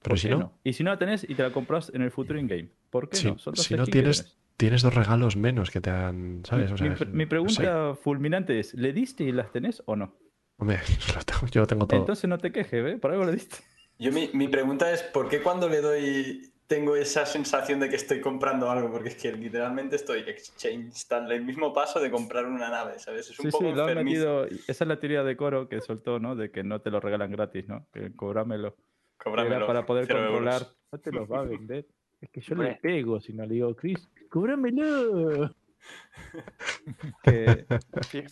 Pero 0.03 0.17
si 0.17 0.29
no, 0.29 0.53
Y 0.63 0.73
si 0.75 0.85
no 0.85 0.91
la 0.91 0.99
tenés 0.99 1.29
y 1.29 1.35
te 1.35 1.43
la 1.43 1.51
compras 1.53 1.91
en 1.95 2.03
el 2.03 2.11
futuro 2.11 2.39
in-game, 2.39 2.69
¿por 2.91 3.09
qué 3.09 3.23
no? 3.25 3.39
Son 3.39 3.57
si 3.57 3.75
no 3.75 3.87
tienes, 3.87 4.37
tienes 4.57 4.83
dos 4.83 4.95
regalos 4.95 5.37
menos 5.37 5.71
que 5.71 5.81
te 5.81 5.91
han. 5.91 6.43
¿Sabes? 6.45 6.71
O 6.73 6.77
sea, 6.77 6.95
mi, 7.11 7.27
pregunta 7.27 7.95
fulminante 7.95 8.61
es, 8.61 8.75
¿le 8.75 8.93
diste 8.93 9.25
y 9.25 9.33
las 9.33 9.51
tenés 9.51 9.83
o 9.87 9.97
no? 9.97 10.15
Hombre, 10.59 10.79
lo 11.17 11.23
tengo- 11.25 11.47
yo 11.51 11.67
tengo 11.67 11.87
todo. 11.87 11.99
Entonces 12.01 12.29
no 12.29 12.39
te 12.39 12.53
quejes, 12.53 12.85
¿ves? 12.85 13.01
Por 13.01 13.11
algo 13.13 13.25
le 13.25 13.33
diste. 13.33 13.57
Yo 13.99 14.11
mi, 14.13 14.29
mi 14.33 14.49
pregunta 14.49 14.91
es, 14.93 15.03
¿por 15.03 15.29
qué 15.29 15.41
cuando 15.43 15.69
le 15.69 15.81
doy 15.81 16.51
tengo 16.67 16.97
esa 16.97 17.27
sensación 17.27 17.79
de 17.81 17.89
que 17.89 17.97
estoy 17.97 18.21
comprando 18.21 18.71
algo? 18.71 18.91
Porque 18.91 19.11
es 19.11 19.17
que 19.17 19.33
literalmente 19.33 19.97
estoy 19.97 20.21
exchange, 20.21 20.89
está 20.95 21.19
en 21.19 21.31
el 21.31 21.45
mismo 21.45 21.73
paso 21.73 22.01
de 22.01 22.11
comprar 22.11 22.47
una 22.47 22.71
nave, 22.71 22.99
¿sabes? 22.99 23.31
Es 23.31 23.39
un 23.39 23.47
Sí, 23.47 23.51
poco 23.53 23.65
sí, 23.71 23.73
lo 23.75 23.85
han 23.85 23.95
metido. 24.05 24.47
Esa 24.47 24.85
es 24.85 24.89
la 24.89 24.99
teoría 24.99 25.23
de 25.23 25.37
Coro 25.37 25.69
que 25.69 25.81
soltó, 25.81 26.19
¿no? 26.19 26.35
De 26.37 26.51
que 26.51 26.65
no 26.65 26.81
te 26.81 26.91
lo 26.91 27.01
regalan 27.01 27.31
gratis, 27.31 27.69
¿no? 27.69 27.87
Que 27.93 28.13
cobrámelo. 28.15 28.75
Que 28.75 29.25
Cóbramelo, 29.25 29.57
Era 29.57 29.67
para 29.67 29.87
poder 29.87 30.09
controlar. 30.09 30.63
euros. 30.63 30.77
No 30.93 30.99
te 30.99 31.13
los 31.13 31.31
va 31.31 31.41
a 31.41 31.45
vender. 31.45 31.87
Es 32.21 32.31
que 32.31 32.41
yo 32.41 32.55
le 32.57 32.75
pego 32.77 33.21
si 33.21 33.33
no 33.33 33.45
le 33.47 33.55
digo, 33.55 33.75
Chris, 33.77 34.09
cóbramelo. 34.29 35.55
que, 37.23 37.67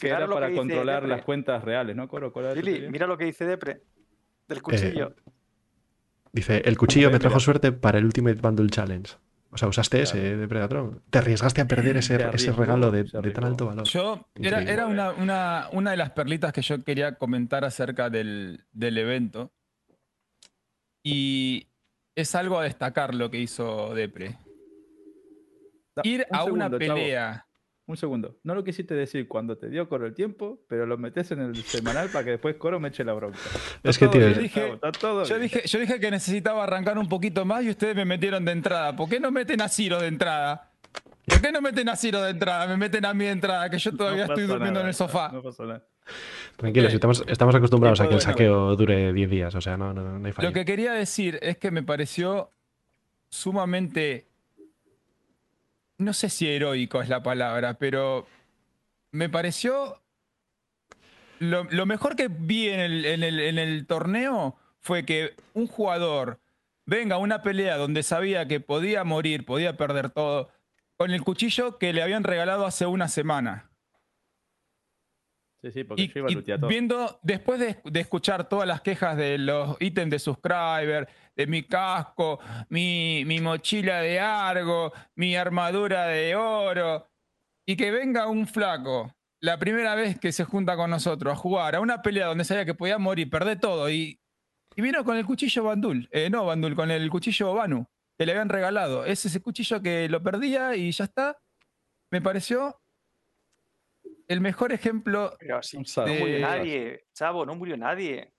que 0.00 0.08
era 0.08 0.26
que 0.26 0.32
para 0.32 0.52
controlar 0.52 1.02
Depre. 1.02 1.16
las 1.16 1.24
cuentas 1.24 1.62
reales, 1.64 1.94
¿no, 1.94 2.08
Coro? 2.08 2.32
¿Cuál 2.32 2.46
era 2.46 2.54
tu 2.54 2.62
Lili, 2.62 2.88
mira 2.88 3.06
lo 3.06 3.16
que 3.18 3.26
dice 3.26 3.44
Depre. 3.44 3.72
Eh, 3.72 3.82
Del 4.48 4.62
cuchillo. 4.62 5.14
Dice, 6.32 6.62
el 6.64 6.78
cuchillo 6.78 7.08
me 7.08 7.14
Mira. 7.14 7.20
trajo 7.20 7.40
suerte 7.40 7.72
para 7.72 7.98
el 7.98 8.06
Ultimate 8.06 8.40
Bundle 8.40 8.70
Challenge. 8.70 9.12
O 9.50 9.58
sea, 9.58 9.68
usaste 9.68 10.00
ese 10.00 10.36
de 10.36 10.48
Predatron. 10.48 11.02
Te 11.10 11.18
arriesgaste 11.18 11.60
a 11.60 11.66
perder 11.66 11.96
ese, 11.98 12.16
Se 12.16 12.30
ese 12.34 12.52
regalo 12.52 12.90
de, 12.90 13.04
de 13.04 13.30
tan 13.32 13.44
alto 13.44 13.66
valor. 13.66 13.84
Yo, 13.84 14.26
era, 14.36 14.62
era 14.62 14.86
una, 14.86 15.10
una, 15.12 15.68
una 15.72 15.90
de 15.90 15.96
las 15.98 16.10
perlitas 16.10 16.52
que 16.54 16.62
yo 16.62 16.82
quería 16.82 17.16
comentar 17.16 17.64
acerca 17.64 18.08
del, 18.08 18.64
del 18.72 18.96
evento. 18.96 19.52
Y 21.04 21.66
es 22.14 22.34
algo 22.34 22.58
a 22.58 22.64
destacar 22.64 23.14
lo 23.14 23.30
que 23.30 23.40
hizo 23.40 23.94
Depre. 23.94 24.38
Ir 26.02 26.26
un 26.30 26.36
a 26.36 26.44
una 26.44 26.64
segundo, 26.70 26.78
pelea. 26.78 27.46
Un 27.92 27.98
segundo. 27.98 28.38
No 28.42 28.54
lo 28.54 28.64
quisiste 28.64 28.94
decir 28.94 29.28
cuando 29.28 29.58
te 29.58 29.68
dio 29.68 29.86
Coro 29.86 30.06
el 30.06 30.14
tiempo, 30.14 30.62
pero 30.66 30.86
lo 30.86 30.96
metes 30.96 31.30
en 31.30 31.40
el 31.40 31.56
semanal 31.62 32.08
para 32.08 32.24
que 32.24 32.30
después 32.30 32.56
Coro 32.56 32.80
me 32.80 32.88
eche 32.88 33.04
la 33.04 33.12
bronca. 33.12 33.36
Es 33.82 33.98
que, 33.98 34.08
todo 34.08 34.18
dije- 34.18 34.78
Yo 35.28 35.38
dije, 35.38 35.62
yo 35.66 35.78
dije 35.78 36.00
que 36.00 36.10
necesitaba 36.10 36.64
arrancar 36.64 36.96
un 36.96 37.06
poquito 37.06 37.44
más 37.44 37.62
y 37.64 37.68
ustedes 37.68 37.94
me 37.94 38.06
metieron 38.06 38.46
de 38.46 38.52
entrada. 38.52 38.96
¿Por 38.96 39.10
qué 39.10 39.20
no 39.20 39.30
meten 39.30 39.60
a 39.60 39.68
Ciro 39.68 40.00
de 40.00 40.06
entrada? 40.06 40.70
¿Por 41.26 41.42
qué 41.42 41.52
no 41.52 41.60
meten 41.60 41.86
a 41.90 41.96
Ciro 41.96 42.22
de 42.22 42.30
entrada? 42.30 42.66
Me 42.66 42.78
meten 42.78 43.04
a 43.04 43.12
mí 43.12 43.26
de 43.26 43.30
entrada, 43.32 43.68
que 43.68 43.78
yo 43.78 43.94
todavía 43.94 44.26
No 44.26 44.32
estoy 44.32 44.46
durmiendo 44.48 44.80
en 44.80 44.86
el 44.86 44.94
sofá. 44.94 45.28
No 45.30 45.42
pasa 45.42 45.64
nada. 45.64 45.84
Tranquilo, 46.56 46.86
Ok. 46.86 46.90
si 46.92 46.94
estamos, 46.96 47.24
estamos 47.28 47.54
acostumbrados 47.54 48.00
a 48.00 48.08
que 48.08 48.14
el 48.14 48.20
saqueo 48.22 48.74
dure 48.74 49.12
10 49.12 49.28
días. 49.28 49.54
O 49.54 49.60
sea, 49.60 49.76
no, 49.76 49.92
no, 49.92 50.18
no 50.18 50.26
hay 50.26 50.32
fallo. 50.32 50.48
Lo 50.48 50.54
que 50.54 50.64
quería 50.64 50.92
decir 50.94 51.38
es 51.42 51.58
que 51.58 51.70
me 51.70 51.82
pareció 51.82 52.50
sumamente. 53.28 54.28
No 55.98 56.12
sé 56.12 56.28
si 56.28 56.48
heroico 56.48 57.02
es 57.02 57.08
la 57.08 57.22
palabra, 57.22 57.74
pero 57.74 58.26
me 59.10 59.28
pareció. 59.28 60.02
Lo, 61.38 61.86
mejor 61.86 62.16
que 62.16 62.28
vi 62.28 62.68
en 62.68 63.58
el 63.58 63.86
torneo 63.86 64.56
fue 64.78 65.04
que 65.04 65.34
un 65.54 65.66
jugador 65.66 66.40
venga 66.84 67.16
a 67.16 67.18
una 67.18 67.42
pelea 67.42 67.76
donde 67.76 68.02
sabía 68.02 68.46
que 68.46 68.60
podía 68.60 69.04
morir, 69.04 69.44
podía 69.44 69.76
perder 69.76 70.10
todo, 70.10 70.50
con 70.96 71.10
el 71.10 71.22
cuchillo 71.22 71.78
que 71.78 71.92
le 71.92 72.02
habían 72.02 72.24
regalado 72.24 72.66
hace 72.66 72.86
una 72.86 73.08
semana. 73.08 73.71
Sí, 75.62 75.70
sí, 75.70 75.84
porque 75.84 76.02
Y, 76.02 76.08
yo 76.08 76.18
iba 76.20 76.28
a 76.28 76.32
lutear 76.32 76.58
todo. 76.58 76.68
viendo, 76.68 77.20
después 77.22 77.60
de, 77.60 77.80
de 77.84 78.00
escuchar 78.00 78.48
todas 78.48 78.66
las 78.66 78.80
quejas 78.80 79.16
de 79.16 79.38
los 79.38 79.76
ítems 79.80 80.10
de 80.10 80.18
subscriber, 80.18 81.08
de 81.36 81.46
mi 81.46 81.62
casco, 81.62 82.40
mi, 82.68 83.22
mi 83.26 83.40
mochila 83.40 84.00
de 84.00 84.18
Argo, 84.18 84.92
mi 85.14 85.36
armadura 85.36 86.06
de 86.06 86.34
oro, 86.34 87.06
y 87.64 87.76
que 87.76 87.92
venga 87.92 88.26
un 88.26 88.46
flaco 88.48 89.12
la 89.40 89.56
primera 89.58 89.94
vez 89.94 90.18
que 90.18 90.32
se 90.32 90.44
junta 90.44 90.76
con 90.76 90.90
nosotros 90.90 91.32
a 91.32 91.36
jugar 91.36 91.76
a 91.76 91.80
una 91.80 92.02
pelea 92.02 92.26
donde 92.26 92.44
sabía 92.44 92.64
que 92.64 92.74
podía 92.74 92.98
morir, 92.98 93.30
perder 93.30 93.60
todo, 93.60 93.88
y, 93.88 94.20
y 94.74 94.82
vino 94.82 95.04
con 95.04 95.16
el 95.16 95.24
cuchillo 95.24 95.62
Bandul, 95.64 96.08
eh, 96.10 96.28
no 96.28 96.44
Bandul, 96.44 96.74
con 96.74 96.90
el 96.90 97.08
cuchillo 97.08 97.54
Banu, 97.54 97.86
que 98.18 98.26
le 98.26 98.32
habían 98.32 98.48
regalado. 98.48 99.04
Es 99.04 99.24
ese 99.26 99.40
cuchillo 99.40 99.80
que 99.80 100.08
lo 100.08 100.22
perdía 100.24 100.74
y 100.74 100.90
ya 100.90 101.04
está. 101.04 101.38
Me 102.10 102.20
pareció 102.20 102.81
el 104.28 104.40
mejor 104.40 104.72
ejemplo 104.72 105.34
Pero 105.38 105.62
sí, 105.62 105.76
Un 105.78 105.84
no 105.96 106.14
murió 106.14 106.38
nadie, 106.40 107.04
chavo, 107.14 107.46
no 107.46 107.54
murió 107.54 107.76
nadie. 107.76 108.32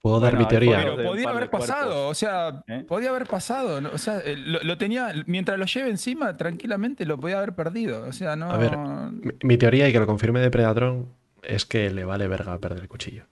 Puedo 0.00 0.20
dar 0.20 0.32
Bueno, 0.32 0.44
mi 0.46 0.48
teoría. 0.50 0.76
Pero 0.76 0.96
de 0.98 1.04
podía 1.04 1.22
de 1.22 1.28
haber 1.36 1.50
pasado, 1.50 2.08
o 2.08 2.14
sea, 2.14 2.62
¿Eh? 2.66 2.84
podía 2.86 3.08
haber 3.08 3.26
pasado. 3.26 3.80
O 3.90 3.96
sea, 3.96 4.18
eh, 4.18 4.36
lo, 4.36 4.62
lo 4.62 4.76
tenía, 4.76 5.12
mientras 5.26 5.58
lo 5.58 5.64
lleve 5.64 5.88
encima, 5.88 6.36
tranquilamente 6.36 7.06
lo 7.06 7.18
podía 7.18 7.38
haber 7.38 7.54
perdido. 7.54 8.02
O 8.06 8.12
sea, 8.12 8.36
no. 8.36 8.50
A 8.50 8.58
ver, 8.58 8.76
Mi, 8.76 9.32
mi 9.42 9.56
teoría, 9.56 9.88
y 9.88 9.92
que 9.92 9.98
lo 10.00 10.06
confirme 10.06 10.40
de 10.40 10.50
Predatron, 10.50 11.08
es 11.42 11.64
que 11.64 11.88
le 11.90 12.04
vale 12.04 12.28
verga 12.28 12.58
perder 12.58 12.80
el 12.82 12.88
cuchillo. 12.88 13.24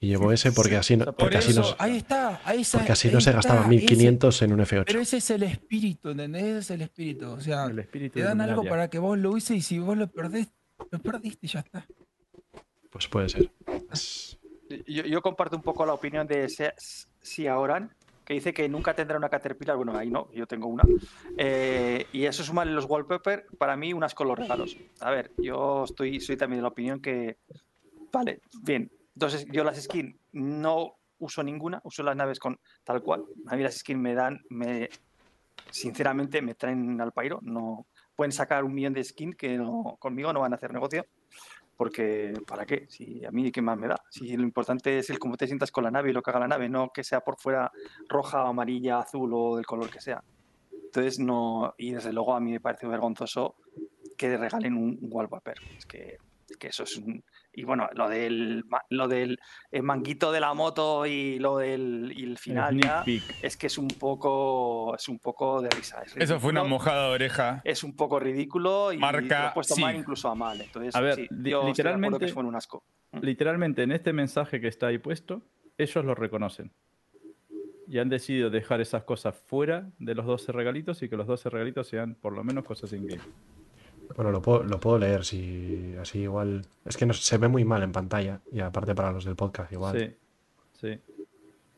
Y 0.00 0.08
llevó 0.08 0.30
ese 0.30 0.52
porque 0.52 0.76
así 0.76 0.96
no, 0.98 1.06
Por 1.06 1.14
porque 1.16 1.38
así 1.38 1.52
no, 1.54 1.64
ahí 1.78 1.96
está, 1.96 2.40
ahí 2.44 2.60
está. 2.60 2.78
porque 2.78 2.92
así 2.92 3.10
no 3.10 3.20
se 3.20 3.32
gastaba 3.32 3.60
ese- 3.60 3.68
1500 3.70 4.42
en 4.42 4.52
un 4.52 4.64
Pero 4.68 4.82
F8. 4.84 5.00
ese 5.00 5.16
es 5.16 5.30
el 5.30 5.42
espíritu, 5.44 6.10
¿entendés? 6.10 6.42
Ese 6.44 6.58
es 6.58 6.70
el 6.72 6.82
espíritu. 6.82 7.30
O 7.32 7.40
sea, 7.40 7.64
El 7.64 7.78
espíritu 7.80 8.14
te 8.14 8.20
de 8.20 8.26
dan 8.26 8.40
algo 8.42 8.62
para 8.64 8.88
que 8.90 8.98
vos 9.00 9.18
lo 9.18 9.30
uses 9.32 9.56
y 9.56 9.60
si 9.62 9.78
vos 9.80 9.96
lo 9.96 10.06
perdés, 10.08 10.48
lo 10.90 10.98
perdiste 10.98 11.46
y 11.46 11.48
ya 11.48 11.60
está. 11.60 11.86
Pues 12.90 13.08
puede 13.08 13.28
ser. 13.28 13.50
Yo, 14.86 15.04
yo 15.04 15.22
comparto 15.22 15.56
un 15.56 15.62
poco 15.62 15.84
la 15.86 15.94
opinión 15.94 16.26
de 16.26 16.48
Siaoran, 17.20 17.94
que 18.24 18.34
dice 18.34 18.52
que 18.52 18.68
nunca 18.68 18.94
tendrá 18.94 19.16
una 19.16 19.30
Caterpillar. 19.30 19.76
Bueno, 19.76 19.96
ahí 19.96 20.10
no, 20.10 20.30
yo 20.32 20.46
tengo 20.46 20.66
una. 20.66 20.84
Eh, 21.36 22.06
y 22.12 22.26
eso 22.26 22.44
sumarle 22.44 22.74
los 22.74 22.84
wallpaper, 22.84 23.46
para 23.56 23.76
mí, 23.76 23.92
unas 23.92 24.14
con 24.14 24.28
los 24.28 24.38
regalos. 24.38 24.76
A 25.00 25.10
ver, 25.10 25.32
yo 25.38 25.84
estoy, 25.84 26.20
soy 26.20 26.36
también 26.36 26.58
de 26.58 26.62
la 26.62 26.68
opinión 26.68 27.00
que. 27.00 27.38
Vale, 28.12 28.40
bien. 28.62 28.90
Entonces, 29.14 29.46
yo 29.50 29.64
las 29.64 29.82
skins 29.82 30.14
no 30.32 30.98
uso 31.18 31.42
ninguna, 31.42 31.80
uso 31.84 32.02
las 32.02 32.16
naves 32.16 32.38
con 32.38 32.60
tal 32.84 33.02
cual. 33.02 33.24
A 33.46 33.56
mí 33.56 33.62
las 33.62 33.78
skins 33.78 34.00
me 34.00 34.14
dan, 34.14 34.40
me, 34.50 34.90
sinceramente, 35.70 36.42
me 36.42 36.54
traen 36.54 37.00
al 37.00 37.12
pairo. 37.12 37.38
No 37.42 37.86
pueden 38.18 38.32
sacar 38.32 38.64
un 38.64 38.74
millón 38.74 38.94
de 38.94 39.04
skins 39.04 39.36
que 39.36 39.60
conmigo 40.00 40.32
no 40.32 40.40
van 40.40 40.52
a 40.52 40.56
hacer 40.56 40.72
negocio. 40.72 41.06
Porque, 41.76 42.34
¿para 42.48 42.66
qué? 42.66 42.86
Si 42.88 43.24
a 43.24 43.30
mí, 43.30 43.52
¿qué 43.52 43.62
más 43.62 43.78
me 43.78 43.86
da? 43.86 43.94
Si 44.10 44.36
lo 44.36 44.42
importante 44.42 44.98
es 44.98 45.08
el 45.10 45.20
cómo 45.20 45.36
te 45.36 45.46
sientas 45.46 45.70
con 45.70 45.84
la 45.84 45.92
nave 45.92 46.10
y 46.10 46.12
lo 46.12 46.20
que 46.20 46.30
haga 46.30 46.40
la 46.40 46.48
nave, 46.48 46.68
no 46.68 46.90
que 46.92 47.04
sea 47.04 47.20
por 47.20 47.38
fuera 47.38 47.70
roja, 48.08 48.48
amarilla, 48.48 48.98
azul 48.98 49.30
o 49.32 49.54
del 49.54 49.66
color 49.66 49.88
que 49.88 50.00
sea. 50.00 50.20
Entonces, 50.72 51.20
no. 51.20 51.76
Y 51.78 51.92
desde 51.92 52.12
luego, 52.12 52.34
a 52.34 52.40
mí 52.40 52.50
me 52.50 52.58
parece 52.58 52.88
vergonzoso 52.88 53.54
que 54.16 54.36
regalen 54.36 54.74
un, 54.74 54.98
un 55.00 55.08
wallpaper. 55.12 55.58
Es 55.76 55.86
que, 55.86 56.18
que 56.58 56.66
eso 56.66 56.82
es 56.82 56.96
un. 56.96 57.22
Y 57.58 57.64
bueno, 57.64 57.88
lo 57.94 58.08
del, 58.08 58.64
lo 58.90 59.08
del 59.08 59.36
eh, 59.72 59.82
manguito 59.82 60.30
de 60.30 60.38
la 60.38 60.54
moto 60.54 61.06
y 61.06 61.40
lo 61.40 61.58
del 61.58 62.12
y 62.16 62.22
el 62.22 62.38
final 62.38 62.80
ya, 62.80 63.04
es 63.42 63.56
que 63.56 63.66
es 63.66 63.78
un 63.78 63.88
poco 63.88 64.94
es 64.94 65.08
un 65.08 65.18
poco 65.18 65.60
de 65.60 65.68
risa. 65.70 66.00
es 66.02 66.16
Eso 66.16 66.38
fue 66.38 66.50
una 66.52 66.62
mojada 66.62 67.08
de 67.08 67.14
oreja. 67.14 67.60
Es 67.64 67.82
un 67.82 67.96
poco 67.96 68.20
ridículo 68.20 68.92
y 68.92 68.98
Marca, 68.98 69.50
puesto 69.52 69.74
sí. 69.74 69.80
mal 69.82 69.96
incluso 69.96 70.28
a 70.28 70.36
mal. 70.36 70.60
Entonces, 70.60 70.94
A 70.94 71.00
ver, 71.00 71.16
sí, 71.16 71.26
yo 71.42 71.66
literalmente- 71.66 72.26
que 72.26 72.38
un 72.38 72.54
asco. 72.54 72.84
Literalmente, 73.20 73.82
en 73.82 73.90
este 73.90 74.12
mensaje 74.12 74.60
que 74.60 74.68
está 74.68 74.86
ahí 74.86 74.98
puesto, 74.98 75.42
ellos 75.76 76.04
lo 76.04 76.14
reconocen. 76.14 76.70
Y 77.88 77.98
han 77.98 78.08
decidido 78.08 78.50
dejar 78.50 78.80
esas 78.80 79.02
cosas 79.02 79.34
fuera 79.34 79.90
de 79.98 80.14
los 80.14 80.26
12 80.26 80.52
regalitos 80.52 81.02
y 81.02 81.08
que 81.08 81.16
los 81.16 81.26
12 81.26 81.50
regalitos 81.50 81.88
sean 81.88 82.14
por 82.14 82.34
lo 82.34 82.44
menos 82.44 82.64
cosas 82.64 82.92
in-game. 82.92 83.20
Bueno, 84.16 84.30
lo 84.30 84.42
puedo, 84.42 84.62
lo 84.62 84.80
puedo 84.80 84.98
leer 84.98 85.24
si 85.24 85.94
así 86.00 86.20
igual. 86.20 86.66
Es 86.84 86.96
que 86.96 87.06
no, 87.06 87.12
se 87.12 87.38
ve 87.38 87.48
muy 87.48 87.64
mal 87.64 87.82
en 87.82 87.92
pantalla. 87.92 88.40
Y 88.52 88.60
aparte 88.60 88.94
para 88.94 89.12
los 89.12 89.24
del 89.24 89.36
podcast 89.36 89.72
igual. 89.72 89.98
Sí, 89.98 90.16
sí. 90.80 91.00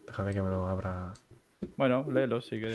Déjame 0.06 0.32
que 0.32 0.42
me 0.42 0.50
lo 0.50 0.66
abra. 0.66 1.12
Bueno, 1.76 2.06
léelo, 2.10 2.40
sí 2.40 2.60
que... 2.60 2.74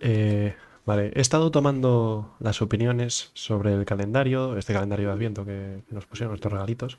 Eh, 0.00 0.54
vale, 0.86 1.12
he 1.14 1.20
estado 1.20 1.50
tomando 1.50 2.34
las 2.40 2.62
opiniones 2.62 3.30
sobre 3.34 3.74
el 3.74 3.84
calendario, 3.84 4.56
este 4.56 4.72
calendario 4.72 5.08
de 5.08 5.12
Adviento 5.12 5.44
que, 5.44 5.82
que 5.88 5.94
nos 5.94 6.06
pusieron, 6.06 6.34
estos 6.34 6.52
regalitos, 6.52 6.98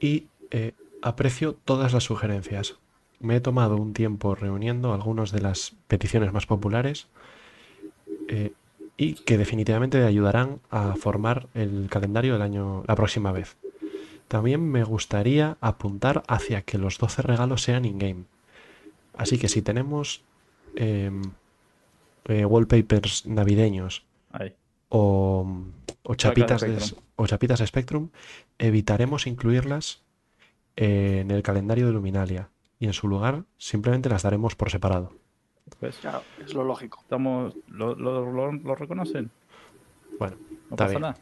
y 0.00 0.26
eh, 0.50 0.72
aprecio 1.02 1.54
todas 1.64 1.92
las 1.92 2.04
sugerencias. 2.04 2.78
Me 3.20 3.36
he 3.36 3.40
tomado 3.40 3.76
un 3.76 3.92
tiempo 3.92 4.34
reuniendo 4.34 4.92
algunas 4.92 5.30
de 5.30 5.40
las 5.40 5.74
peticiones 5.88 6.32
más 6.32 6.46
populares 6.46 7.06
eh, 8.28 8.52
y 9.00 9.14
que 9.14 9.38
definitivamente 9.38 10.04
ayudarán 10.04 10.60
a 10.68 10.94
formar 10.94 11.48
el 11.54 11.88
calendario 11.88 12.34
del 12.34 12.42
año, 12.42 12.84
la 12.86 12.94
próxima 12.94 13.32
vez. 13.32 13.56
También 14.28 14.60
me 14.60 14.84
gustaría 14.84 15.56
apuntar 15.62 16.22
hacia 16.28 16.60
que 16.60 16.76
los 16.76 16.98
12 16.98 17.22
regalos 17.22 17.62
sean 17.62 17.86
in-game. 17.86 18.24
Así 19.16 19.38
que 19.38 19.48
si 19.48 19.62
tenemos 19.62 20.20
em, 20.76 21.22
eh, 22.26 22.44
wallpapers 22.44 23.24
navideños 23.24 24.04
Ahí. 24.32 24.52
o, 24.90 25.50
o 26.02 26.14
chapitas, 26.14 26.60
de, 26.60 26.76
o 27.16 27.26
chapitas 27.26 27.66
Spectrum, 27.66 28.10
evitaremos 28.58 29.26
incluirlas 29.26 30.02
en 30.76 31.30
el 31.30 31.42
calendario 31.42 31.86
de 31.86 31.92
Luminalia. 31.94 32.50
Y 32.78 32.84
en 32.84 32.92
su 32.92 33.08
lugar 33.08 33.44
simplemente 33.56 34.10
las 34.10 34.24
daremos 34.24 34.56
por 34.56 34.70
separado. 34.70 35.14
¿Ves? 35.80 35.96
Claro, 35.98 36.22
es 36.44 36.52
lo 36.54 36.64
lógico. 36.64 36.98
Estamos, 37.02 37.54
lo, 37.68 37.94
lo- 37.94 38.30
lo- 38.30 38.52
lo 38.52 38.74
reconocen. 38.74 39.30
Bueno, 40.18 40.36
No 40.38 40.56
Está 40.70 40.76
pasa 40.76 40.88
bien. 40.90 41.00
nada. 41.02 41.16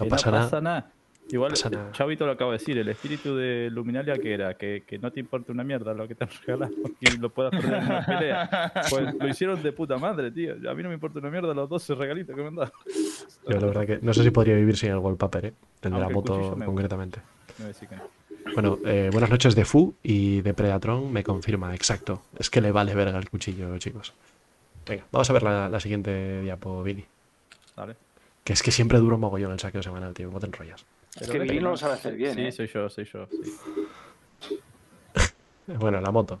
no 0.00 0.06
pasa 0.08 0.30
nada. 0.30 0.44
pasa 0.44 0.60
nada. 0.60 0.90
Igual, 1.30 1.50
pasa 1.52 1.70
nada. 1.70 1.90
Chavito 1.92 2.26
lo 2.26 2.32
acaba 2.32 2.52
de 2.52 2.58
decir, 2.58 2.76
el 2.76 2.88
espíritu 2.88 3.34
de 3.34 3.70
Luminalia 3.70 4.14
que 4.18 4.34
era, 4.34 4.54
que, 4.58 4.82
que 4.86 4.98
no 4.98 5.10
te 5.10 5.20
importa 5.20 5.52
una 5.52 5.64
mierda 5.64 5.94
lo 5.94 6.06
que 6.06 6.14
te 6.14 6.24
han 6.24 6.30
regalado 6.46 6.72
y 7.00 7.16
lo 7.16 7.30
puedas 7.30 7.50
perder 7.50 7.74
en 7.82 7.84
una 7.86 8.04
pelea. 8.06 8.72
Pues 8.90 9.14
lo 9.14 9.28
hicieron 9.28 9.62
de 9.62 9.72
puta 9.72 9.96
madre, 9.96 10.30
tío. 10.30 10.52
A 10.70 10.74
mí 10.74 10.82
no 10.82 10.88
me 10.90 10.94
importa 10.94 11.18
una 11.20 11.30
mierda 11.30 11.54
los 11.54 11.68
12 11.68 11.94
regalitos 11.94 12.34
que 12.36 12.42
me 12.42 12.48
han 12.48 12.54
dado. 12.56 12.72
Yo 13.48 13.58
la 13.58 13.66
verdad 13.66 13.86
que 13.86 13.98
no 14.02 14.12
sé 14.12 14.22
si 14.22 14.30
podría 14.30 14.54
vivir 14.56 14.76
sin 14.76 14.90
el 14.90 14.98
wallpaper, 14.98 15.46
¿eh? 15.46 15.54
El 15.82 15.92
de 15.92 15.98
la 15.98 16.08
moto 16.10 16.56
me 16.56 16.66
concretamente. 16.66 17.20
Me 17.20 17.54
voy 17.56 17.64
a 17.64 17.68
decir 17.68 17.88
que 17.88 17.96
no. 17.96 18.02
Bueno, 18.52 18.78
eh, 18.84 19.08
buenas 19.10 19.30
noches 19.30 19.54
de 19.54 19.64
Fu 19.64 19.94
y 20.02 20.42
de 20.42 20.54
Predatron 20.54 21.10
me 21.12 21.24
confirma, 21.24 21.74
exacto. 21.74 22.22
Es 22.38 22.50
que 22.50 22.60
le 22.60 22.70
vale 22.72 22.94
verga 22.94 23.18
el 23.18 23.28
cuchillo, 23.30 23.76
chicos. 23.78 24.12
Venga, 24.86 25.04
vamos 25.10 25.28
a 25.30 25.32
ver 25.32 25.42
la, 25.42 25.68
la 25.68 25.80
siguiente 25.80 26.42
diapo, 26.42 26.82
Billy. 26.82 27.04
Dale. 27.76 27.96
Que 28.44 28.52
es 28.52 28.62
que 28.62 28.70
siempre 28.70 28.98
duro 28.98 29.16
mogollón 29.18 29.52
el 29.52 29.58
saqueo 29.60 29.82
semanal, 29.82 30.12
tío. 30.12 30.28
¿Cómo 30.28 30.40
te 30.40 30.46
enrollas? 30.46 30.84
Es 31.18 31.28
que 31.30 31.38
Billy 31.38 31.58
no 31.60 31.70
lo 31.70 31.76
sabe 31.76 31.94
hacer 31.94 32.14
bien. 32.14 32.34
Sí, 32.34 32.42
¿eh? 32.42 32.52
soy 32.52 32.66
yo, 32.68 32.88
soy 32.88 33.04
yo. 33.06 33.26
sí. 34.40 34.60
Bueno, 35.66 35.98
la 36.02 36.10
moto. 36.10 36.38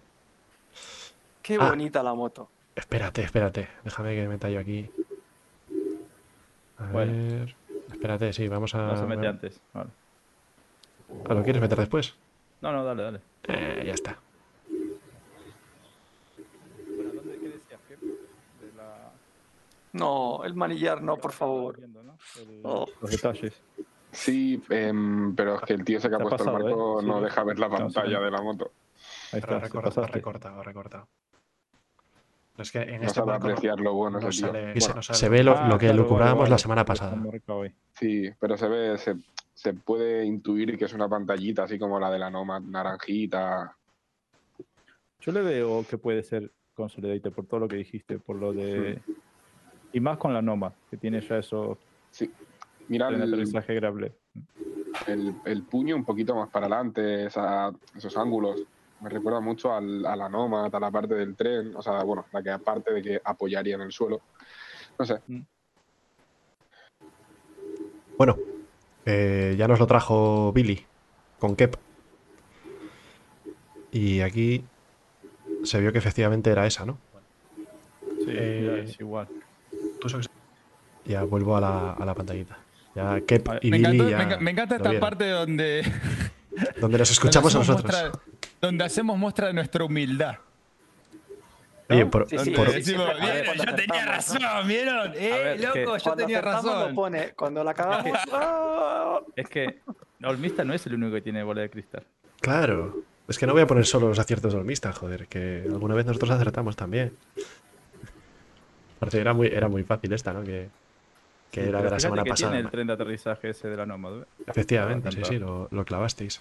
Qué 1.40 1.56
Ah. 1.58 1.70
bonita 1.70 2.02
la 2.02 2.12
moto. 2.12 2.50
Espérate, 2.76 3.22
espérate. 3.22 3.68
Déjame 3.82 4.14
que 4.14 4.28
meta 4.28 4.50
yo 4.50 4.60
aquí. 4.60 4.90
A 6.76 6.84
Bueno. 6.92 7.12
ver. 7.12 7.54
Espérate, 7.90 8.32
sí, 8.34 8.48
vamos 8.48 8.74
a. 8.74 8.86
No 8.88 8.96
se 8.98 9.06
mete 9.06 9.26
antes. 9.26 9.60
Vale. 9.72 9.88
¿Ah, 11.28 11.34
¿Lo 11.34 11.42
quieres 11.42 11.60
meter 11.62 11.78
después? 11.78 12.14
No, 12.60 12.72
no, 12.72 12.84
dale, 12.84 13.02
dale. 13.02 13.20
Eh, 13.48 13.82
ya 13.86 13.92
está. 13.92 14.18
Bueno, 16.96 17.12
¿dónde 17.14 17.38
qué 17.38 17.48
decías, 17.48 17.80
Pep? 17.88 18.00
De 18.00 18.72
la... 18.76 19.10
No, 19.92 20.44
el 20.44 20.54
manillar 20.54 21.02
no, 21.02 21.16
por 21.16 21.32
favor. 21.32 21.76
Viendo, 21.76 22.02
¿no? 22.02 22.16
El-. 22.40 22.62
Los 22.62 23.10
detalles. 23.10 23.60
Sí, 24.12 24.62
em, 24.70 25.34
pero 25.34 25.56
es 25.56 25.62
que 25.62 25.72
el 25.74 25.84
tío 25.84 25.98
ese 25.98 26.08
que 26.08 26.14
ha 26.14 26.18
puesto 26.18 26.44
el 26.44 26.52
marco 26.52 27.00
¿eh? 27.00 27.04
no 27.04 27.18
Sí. 27.18 27.24
deja 27.24 27.44
ver 27.44 27.58
la 27.58 27.68
No, 27.68 27.76
sí, 27.76 27.82
pantalla 27.94 28.18
no. 28.18 28.24
de 28.24 28.30
la 28.30 28.42
moto. 28.42 28.70
Ahí 29.32 29.40
está, 29.40 29.48
te 29.48 29.58
recorta, 29.60 29.88
pasaste. 29.90 30.12
recorta, 30.12 30.62
recorta. 30.62 31.06
Es 32.56 32.70
que 32.70 32.78
en 32.82 33.00
No 33.00 33.06
este 33.08 33.20
marco 33.24 33.48
apreciar 33.48 33.80
lo 33.80 33.94
bueno 33.94 34.20
no 34.20 34.28
ese 34.28 34.38
tío. 34.42 34.46
sale- 34.52 34.74
Bueno, 34.78 35.02
se 35.02 35.28
ve 35.28 35.42
lo, 35.42 35.58
Ah, 35.58 35.66
lo 35.68 35.76
que 35.78 35.86
claro, 35.86 36.02
lucubrábamos 36.02 36.42
vale, 36.42 36.50
la 36.50 36.58
semana 36.58 36.84
pasada. 36.84 37.20
Sí, 37.94 38.30
pero 38.38 38.56
se 38.56 38.68
ve, 38.68 38.96
se, 38.98 39.16
se 39.54 39.72
puede 39.72 40.24
intuir 40.24 40.76
que 40.76 40.84
es 40.84 40.92
una 40.92 41.08
pantallita 41.08 41.62
así 41.64 41.78
como 41.78 41.98
la 42.00 42.10
de 42.10 42.18
la 42.18 42.28
Nomad, 42.30 42.60
naranjita. 42.62 43.76
Yo 45.20 45.32
le 45.32 45.40
veo 45.42 45.86
que 45.88 45.96
puede 45.96 46.22
ser 46.22 46.52
Consolidated 46.74 47.32
por 47.32 47.46
todo 47.46 47.60
lo 47.60 47.68
que 47.68 47.76
dijiste, 47.76 48.18
por 48.18 48.36
lo 48.36 48.52
de... 48.52 49.00
Y 49.92 50.00
más 50.00 50.18
con 50.18 50.34
la 50.34 50.42
Noma, 50.42 50.74
que 50.90 50.96
tiene 50.96 51.20
ya 51.20 51.38
eso 51.38 51.78
Sí. 52.10 52.30
Mira 52.88 53.08
el, 53.08 53.22
aterrizaje 53.22 53.74
grable. 53.74 54.16
el- 55.06 55.34
el 55.44 55.62
puño 55.62 55.94
un 55.96 56.04
poquito 56.04 56.34
más 56.34 56.50
para 56.50 56.66
adelante, 56.66 57.26
esa- 57.26 57.72
esos 57.94 58.16
ángulos. 58.16 58.64
Me 59.00 59.08
recuerda 59.08 59.40
mucho 59.40 59.72
al- 59.72 60.04
a 60.04 60.16
la 60.16 60.28
Nomad, 60.28 60.74
a 60.74 60.80
la 60.80 60.90
parte 60.90 61.14
del 61.14 61.36
tren, 61.36 61.74
o 61.76 61.80
sea, 61.82 62.02
bueno, 62.02 62.26
la 62.32 62.42
que 62.42 62.50
aparte 62.50 62.92
de 62.92 63.02
que 63.02 63.20
apoyaría 63.24 63.76
en 63.76 63.82
el 63.82 63.92
suelo. 63.92 64.20
No 64.98 65.04
sé, 65.04 65.20
Bueno, 68.16 68.36
eh, 69.06 69.54
ya 69.58 69.68
nos 69.68 69.78
lo 69.78 69.86
trajo 69.86 70.52
Billy 70.52 70.84
con 71.38 71.56
Kep. 71.56 71.76
Y 73.92 74.20
aquí 74.20 74.64
se 75.62 75.80
vio 75.80 75.92
que 75.92 75.98
efectivamente 75.98 76.50
era 76.50 76.66
esa, 76.66 76.84
¿no? 76.84 76.98
Sí, 78.24 78.26
Eh, 78.28 78.84
es 78.88 79.00
igual. 79.00 79.28
Ya 81.04 81.22
vuelvo 81.24 81.56
a 81.56 81.60
la, 81.60 81.92
a 81.92 82.04
la 82.04 82.14
pantallita. 82.14 82.58
Ya 82.94 83.20
Kep 83.20 83.48
y 83.62 83.70
Me, 83.70 83.78
Billy 83.78 83.98
encantó- 83.98 84.08
ya 84.10 84.18
me 84.18 84.24
enca- 84.24 84.38
me 84.40 84.50
encanta 84.50 84.76
esta 84.76 85.00
parte 85.00 85.28
donde, 85.28 85.82
Donde 86.80 86.98
nos 86.98 87.10
escuchamos 87.12 87.54
a 87.54 87.58
donde 87.58 87.72
nosotros. 87.72 88.00
muestra- 88.02 88.20
donde 88.60 88.84
hacemos 88.84 89.18
muestra 89.18 89.46
de 89.48 89.52
nuestra 89.54 89.84
humildad. 89.84 90.36
Oye, 91.90 92.06
por, 92.06 92.26
Sí, 92.28 92.50
por- 92.52 92.72
decimos, 92.72 93.10
¿vieron? 93.20 93.56
Yo 93.56 93.74
tenía 93.74 94.06
razón, 94.06 94.40
¿vieron? 94.66 95.12
Eh, 95.16 95.30
ver, 95.30 95.60
loco, 95.60 95.72
que- 95.74 95.84
yo 95.84 95.90
Cuando 96.02 96.16
tenía 96.16 96.40
razón. 96.40 96.88
lo 96.88 96.94
pone, 96.94 97.32
cuando 97.34 97.62
la 97.62 97.74
cagamos. 97.74 98.18
¡ah! 98.32 99.20
Es 99.36 99.48
que 99.48 99.80
Olmista 100.24 100.64
no 100.64 100.72
es 100.72 100.86
el 100.86 100.94
único 100.94 101.12
que 101.14 101.20
tiene 101.20 101.42
bola 101.42 101.60
de 101.60 101.70
cristal. 101.70 102.04
Claro. 102.40 103.02
Es 103.28 103.38
que 103.38 103.46
no 103.46 103.52
voy 103.52 103.62
a 103.62 103.66
poner 103.66 103.84
solo 103.86 104.08
los 104.08 104.18
aciertos 104.18 104.52
de 104.52 104.58
Olmista, 104.60 104.92
joder, 104.92 105.26
que 105.28 105.64
alguna 105.70 105.94
vez 105.94 106.06
nosotros 106.06 106.30
acertamos 106.30 106.74
también. 106.76 107.16
Aparte, 108.96 109.20
era 109.20 109.32
muy, 109.34 109.48
era 109.48 109.68
muy 109.68 109.82
fácil 109.82 110.12
esta, 110.12 110.32
¿no? 110.32 110.42
Que, 110.42 110.68
que 111.50 111.68
era 111.68 111.82
de 111.82 111.90
la 111.90 112.00
semana 112.00 112.22
que 112.22 112.30
pasada. 112.30 112.52
tiene 112.52 112.64
el 112.66 112.70
tren 112.70 112.86
de 112.86 112.92
aterrizaje 112.94 113.50
ese 113.50 113.68
de 113.68 113.76
la 113.76 113.86
Nómada. 113.86 114.26
Efectivamente, 114.46 115.10
sí, 115.12 115.20
sí, 115.24 115.38
lo, 115.38 115.68
lo 115.70 115.84
clavasteis. 115.84 116.40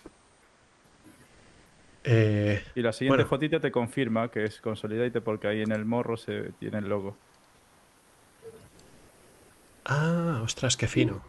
Eh, 2.06 2.62
Y 2.76 2.82
la 2.82 2.92
siguiente 2.92 3.24
Bueno. 3.24 3.30
fotita 3.30 3.60
te 3.60 3.72
confirma 3.72 4.30
que 4.30 4.44
es 4.44 4.60
Consolidated 4.60 5.22
porque 5.24 5.48
ahí 5.48 5.62
en 5.62 5.72
el 5.72 5.86
morro 5.86 6.18
se 6.18 6.52
tiene 6.60 6.80
el 6.80 6.90
logo. 6.90 7.16
ah, 9.86 10.42
ostras, 10.44 10.76
qué 10.78 10.88
fino. 10.88 11.22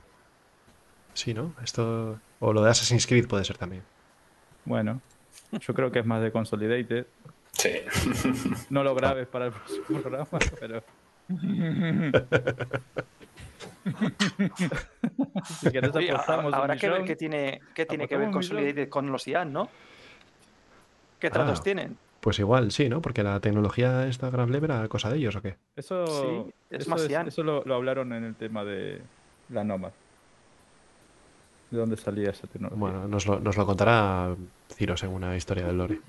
Sí, 1.14 1.32
¿no? 1.34 1.52
Esto. 1.62 2.18
O 2.40 2.52
lo 2.52 2.62
de 2.62 2.70
Assassin's 2.70 3.06
Creed 3.06 3.26
puede 3.28 3.44
ser 3.44 3.56
también. 3.56 3.82
Bueno, 4.64 5.00
yo 5.60 5.74
creo 5.74 5.92
que 5.92 6.00
es 6.00 6.06
más 6.06 6.22
de 6.22 6.32
Consolidated. 6.32 7.06
Sí. 7.52 7.70
No 8.70 8.82
lo 8.82 8.94
grabes 8.94 9.26
para 9.28 9.46
el 9.46 9.52
próximo 9.52 10.00
programa, 10.00 10.26
pero. 10.58 10.82
si 15.60 15.70
querés 15.70 15.94
Oye, 15.94 16.10
apostamos 16.10 16.46
un 16.46 16.54
habrá 16.54 16.76
que 16.76 16.88
ver 16.88 17.04
qué 17.04 17.16
tiene, 17.16 17.60
qué 17.74 17.86
tiene 17.86 18.08
que 18.08 18.16
ver. 18.16 18.30
Consolidated 18.30 18.88
con 18.88 19.10
los 19.10 19.26
IAN, 19.28 19.52
¿no? 19.52 19.68
¿Qué 21.24 21.30
tratos 21.30 21.60
Ah. 21.60 21.62
tienen? 21.62 21.96
Pues 22.20 22.38
igual, 22.38 22.70
sí, 22.70 22.90
¿no? 22.90 23.00
Porque 23.00 23.22
la 23.22 23.40
tecnología 23.40 24.06
esta 24.06 24.28
Grab 24.28 24.54
era 24.62 24.86
cosa 24.88 25.08
de 25.08 25.16
ellos, 25.16 25.34
¿o 25.36 25.40
qué? 25.42 25.56
Eso, 25.74 26.06
Sí, 26.06 26.52
es 26.68 26.86
eso, 26.86 26.96
eso 27.26 27.42
lo, 27.42 27.62
lo 27.64 27.74
hablaron 27.74 28.12
en 28.12 28.24
el 28.24 28.34
tema 28.34 28.62
de 28.62 29.00
la 29.48 29.64
Nomad. 29.64 29.92
¿De 31.70 31.78
dónde 31.78 31.96
salía 31.96 32.28
esa 32.30 32.46
tecnología? 32.46 32.78
Bueno, 32.78 33.08
nos 33.08 33.26
lo, 33.26 33.40
nos 33.40 33.56
lo 33.56 33.64
contará 33.64 34.34
Ciros 34.74 35.02
en 35.02 35.10
una 35.10 35.34
historia 35.34 35.66
del 35.66 35.78
Lore. 35.78 36.00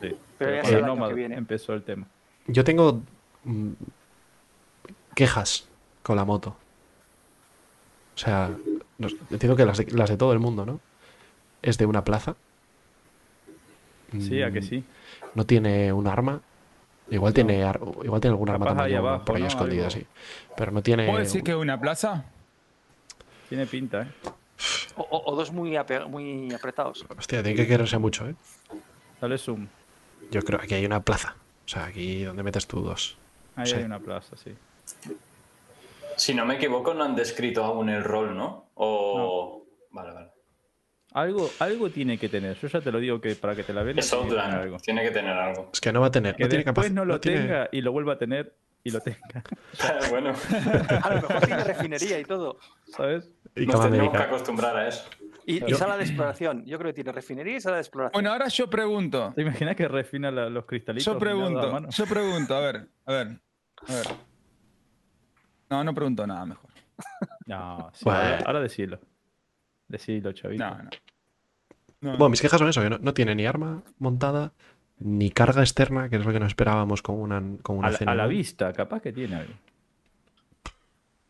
Sí. 0.00 0.16
Pero 0.38 0.50
ya 0.50 0.60
el 0.68 0.74
año 0.76 0.86
Nomad 0.86 1.08
que 1.08 1.14
viene. 1.14 1.36
empezó 1.36 1.72
el 1.72 1.82
tema. 1.82 2.06
Yo 2.46 2.62
tengo 2.62 3.00
mm, 3.44 3.70
quejas 5.14 5.68
con 6.02 6.16
la 6.16 6.24
moto. 6.26 6.50
O 8.14 8.18
sea, 8.18 8.50
nos- 8.98 9.16
entiendo 9.30 9.56
que 9.56 9.64
las 9.64 9.78
de, 9.78 9.90
las 9.92 10.10
de 10.10 10.16
todo 10.16 10.32
el 10.32 10.38
mundo, 10.38 10.66
¿no? 10.66 10.80
Es 11.62 11.78
de 11.78 11.86
una 11.86 12.04
plaza. 12.04 12.36
Sí, 14.18 14.42
a 14.42 14.50
que 14.50 14.60
Mm, 14.60 14.64
sí. 14.64 14.84
No 15.34 15.44
tiene 15.46 15.92
un 15.92 16.06
arma. 16.06 16.40
Igual 17.10 17.32
tiene, 17.34 17.64
ar- 17.64 17.80
igual 18.04 18.20
tiene 18.20 18.32
algún 18.34 18.48
arma 18.50 18.66
Capaz 18.66 18.90
abajo, 18.92 19.24
por 19.24 19.36
ahí 19.36 19.42
¿no? 19.42 19.48
escondida, 19.48 19.86
Algo. 19.86 19.90
sí. 19.98 20.06
Pero 20.56 20.72
no 20.72 20.82
tiene. 20.82 21.06
¿Puedo 21.06 21.18
decir 21.18 21.42
que 21.42 21.50
es 21.52 21.56
una 21.56 21.80
plaza? 21.80 22.24
Tiene 23.48 23.66
pinta, 23.66 24.02
¿eh? 24.02 24.08
O, 24.96 25.34
dos 25.34 25.50
muy, 25.52 25.76
apretados. 25.76 27.04
Hostia, 27.16 27.42
tiene 27.42 27.56
que 27.56 27.66
quererse 27.66 27.98
mucho, 27.98 28.28
¿eh? 28.28 28.34
Dale 29.20 29.38
zoom. 29.38 29.66
Yo 30.30 30.42
creo 30.42 30.58
que 30.58 30.66
aquí 30.66 30.74
hay 30.74 30.86
una 30.86 31.00
plaza. 31.02 31.34
O 31.64 31.68
sea, 31.68 31.84
aquí 31.86 32.22
donde 32.24 32.42
metes 32.42 32.66
tú 32.66 32.80
dos. 32.80 33.16
Ahí 33.56 33.66
Sí. 33.66 33.76
hay 33.76 33.84
una 33.84 33.98
plaza, 33.98 34.36
sí. 34.36 34.54
Si 36.16 36.34
no 36.34 36.44
me 36.44 36.56
equivoco, 36.56 36.92
no 36.94 37.04
han 37.04 37.16
descrito 37.16 37.64
aún 37.64 37.88
el 37.88 38.04
rol, 38.04 38.36
¿no? 38.36 38.66
O. 38.74 39.64
Vale, 39.90 40.12
vale. 40.12 40.28
Algo, 41.12 41.50
algo 41.58 41.90
tiene 41.90 42.18
que 42.18 42.28
tener. 42.28 42.56
Yo 42.58 42.68
ya 42.68 42.80
te 42.80 42.92
lo 42.92 43.00
digo 43.00 43.20
que 43.20 43.34
para 43.34 43.56
que 43.56 43.64
te 43.64 43.72
la 43.72 43.82
vendas 43.82 44.04
Es 44.04 44.10
tiene 44.12 44.24
que 44.24 44.30
tener 44.30 44.44
Outland. 44.44 44.62
algo. 44.62 44.76
Tiene 44.78 45.02
que 45.02 45.10
tener 45.10 45.36
algo. 45.36 45.70
Es 45.72 45.80
que 45.80 45.92
no 45.92 46.00
va 46.00 46.06
a 46.06 46.10
tener. 46.10 46.36
Que 46.36 46.44
no 46.44 46.48
tiene 46.48 46.64
después 46.64 46.92
no 46.92 47.04
lo 47.04 47.20
tenga 47.20 47.68
y 47.72 47.80
lo 47.80 47.90
vuelva 47.92 48.12
a 48.12 48.18
tener 48.18 48.54
y 48.84 48.90
lo 48.90 49.00
tenga. 49.00 49.18
bueno, 50.10 50.30
A 51.02 51.14
lo 51.14 51.22
mejor 51.22 51.40
tiene 51.46 51.64
refinería 51.64 52.18
y 52.20 52.24
todo. 52.24 52.58
¿Sabes? 52.86 53.28
Y 53.56 53.66
nos 53.66 53.80
tendremos 53.82 54.12
que 54.12 54.18
acostumbrar 54.22 54.76
a 54.76 54.88
eso. 54.88 55.04
Y, 55.46 55.68
y 55.68 55.74
sala 55.74 55.96
de 55.96 56.04
exploración. 56.04 56.64
Yo 56.64 56.78
creo 56.78 56.90
que 56.90 56.94
tiene 56.94 57.10
refinería 57.12 57.56
y 57.56 57.60
sala 57.60 57.76
de 57.76 57.82
exploración. 57.82 58.12
Bueno, 58.12 58.30
ahora 58.30 58.46
yo 58.46 58.70
pregunto. 58.70 59.32
¿Te 59.34 59.42
imaginas 59.42 59.74
que 59.74 59.88
refina 59.88 60.30
la- 60.30 60.48
los 60.48 60.64
cristalitos? 60.64 61.12
Yo 61.12 61.18
pregunto. 61.18 61.88
Yo 61.88 62.06
pregunto. 62.06 62.54
A 62.54 62.60
ver, 62.60 62.86
a 63.06 63.12
ver. 63.12 63.26
A 63.88 63.92
ver. 63.94 64.06
No, 65.70 65.82
no 65.82 65.94
pregunto 65.94 66.24
nada 66.26 66.46
mejor. 66.46 66.70
No, 67.46 67.90
sí, 67.94 68.04
Bueno. 68.04 68.20
ahora, 68.20 68.38
ahora 68.46 68.60
decilo. 68.60 69.00
Decilo, 69.90 70.32
chavito. 70.32 70.64
No, 70.64 70.70
no. 70.82 70.90
No, 72.02 72.10
Bueno, 72.12 72.28
mis 72.30 72.40
quejas 72.40 72.58
son 72.58 72.68
eso, 72.68 72.80
que 72.80 72.88
no, 72.88 72.98
no 72.98 73.12
tiene 73.12 73.34
ni 73.34 73.44
arma 73.44 73.82
montada, 73.98 74.52
ni 75.00 75.30
carga 75.30 75.60
externa, 75.60 76.08
que 76.08 76.16
es 76.16 76.24
lo 76.24 76.32
que 76.32 76.40
nos 76.40 76.48
esperábamos 76.48 77.02
con 77.02 77.16
una, 77.20 77.42
con 77.62 77.76
una 77.78 77.88
a, 77.88 77.90
la, 77.90 77.98
cena. 77.98 78.12
a 78.12 78.14
la 78.14 78.26
vista, 78.26 78.72
capaz 78.72 79.02
que 79.02 79.12
tiene 79.12 79.36
algo. 79.36 79.52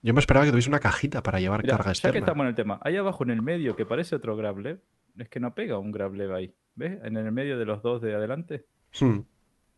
Yo 0.02 0.14
me 0.14 0.20
esperaba 0.20 0.46
que 0.46 0.50
tuviese 0.52 0.68
una 0.70 0.78
cajita 0.80 1.22
para 1.22 1.40
llevar 1.40 1.62
Mira, 1.62 1.76
carga 1.76 1.92
ya 1.92 1.92
que 1.92 2.08
externa. 2.08 2.18
estamos 2.20 2.42
en 2.44 2.48
el 2.48 2.54
tema, 2.54 2.78
ahí 2.82 2.96
abajo 2.96 3.24
en 3.24 3.30
el 3.30 3.42
medio 3.42 3.76
que 3.76 3.84
parece 3.84 4.16
otro 4.16 4.36
grable, 4.36 4.78
es 5.18 5.28
que 5.28 5.40
no 5.40 5.54
pega 5.54 5.78
un 5.78 5.90
grable 5.92 6.32
ahí. 6.32 6.54
¿Ves? 6.76 6.98
En 7.04 7.16
el 7.16 7.32
medio 7.32 7.58
de 7.58 7.64
los 7.64 7.82
dos 7.82 8.00
de 8.00 8.14
adelante. 8.14 8.64
Hmm, 9.00 9.20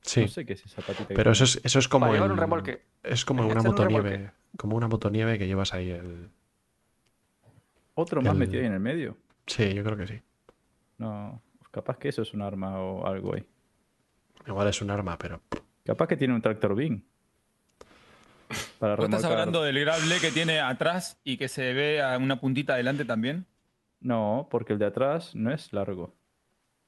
Sí, 0.03 0.23
No 0.23 0.29
sé 0.29 0.45
qué 0.45 0.55
es 0.55 0.67
esa 0.67 0.83
patita. 0.83 1.15
pero 1.15 1.31
eso 1.31 1.45
es, 1.45 1.61
eso 1.65 1.79
es 1.79 1.87
como. 1.89 2.07
Para 2.07 2.15
llevar 2.15 2.33
un 2.33 2.37
remolque. 2.39 2.83
Es 3.05 3.25
como 3.25 3.47
una 3.47 3.63
motonieve. 3.63 4.33
Como 4.57 4.77
una 4.77 4.89
motonieve 4.89 5.39
que 5.39 5.47
llevas 5.47 5.73
ahí 5.75 5.91
el. 5.91 6.29
Otro 7.95 8.23
más 8.23 8.33
El- 8.33 8.39
metido 8.39 8.61
ahí 8.61 8.67
en 8.67 8.73
el 8.75 8.81
medio. 8.81 9.17
Sí, 9.47 9.73
yo 9.75 9.83
creo 9.85 9.97
que 9.97 10.07
sí. 10.07 10.21
No, 10.99 11.43
capaz 11.71 11.99
que 11.99 12.09
eso 12.09 12.23
es 12.23 12.33
un 12.35 12.43
arma 12.43 12.79
o 12.81 13.07
algo 13.07 13.35
ahí. 13.35 13.45
Igual 14.47 14.69
es 14.69 14.81
un 14.83 14.91
arma, 14.91 15.17
pero 15.19 15.41
Capaz 15.85 16.07
que 16.07 16.17
tiene 16.17 16.33
un 16.35 16.41
tractor 16.43 16.75
beam. 16.77 17.03
Para 18.79 18.95
¿Vos 18.97 19.05
estás 19.07 19.25
hablando 19.25 19.63
del 19.63 19.81
grable 19.81 20.21
que 20.21 20.31
tiene 20.31 20.61
atrás 20.61 21.21
y 21.25 21.37
que 21.37 21.49
se 21.49 21.73
ve 21.73 22.01
a 22.01 22.17
una 22.19 22.39
puntita 22.41 22.75
adelante 22.75 23.05
también? 23.05 23.47
No, 24.01 24.47
porque 24.51 24.73
el 24.75 24.79
de 24.79 24.87
atrás 24.87 25.35
no 25.35 25.53
es 25.53 25.73
largo. 25.73 26.15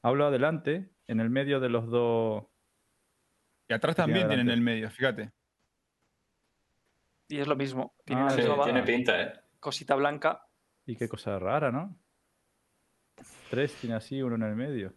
Hablo 0.02 0.26
adelante, 0.26 0.90
en 1.08 1.18
el 1.20 1.28
medio 1.30 1.58
de 1.60 1.68
los 1.70 1.88
dos. 1.88 2.44
Y 3.68 3.72
atrás 3.74 3.96
Tiene 3.96 4.06
también 4.12 4.28
tienen 4.28 4.46
adelante. 4.48 4.52
el 4.54 4.60
medio, 4.60 4.90
fíjate. 4.90 5.30
Y 7.28 7.38
es 7.38 7.46
lo 7.48 7.56
mismo. 7.56 7.94
Tiene 8.04 8.22
Ah, 8.22 8.30
Sí, 8.30 8.42
tiene 8.64 8.82
pinta, 8.82 9.20
¿eh? 9.22 9.32
cosita 9.58 9.94
blanca. 9.94 10.46
Y 10.86 10.96
qué 10.96 11.08
cosa 11.08 11.38
rara, 11.38 11.70
¿no? 11.72 11.96
Tres 13.50 13.74
tiene 13.80 13.96
así, 13.96 14.20
uno 14.22 14.34
en 14.36 14.42
el 14.42 14.54
medio. 14.56 14.92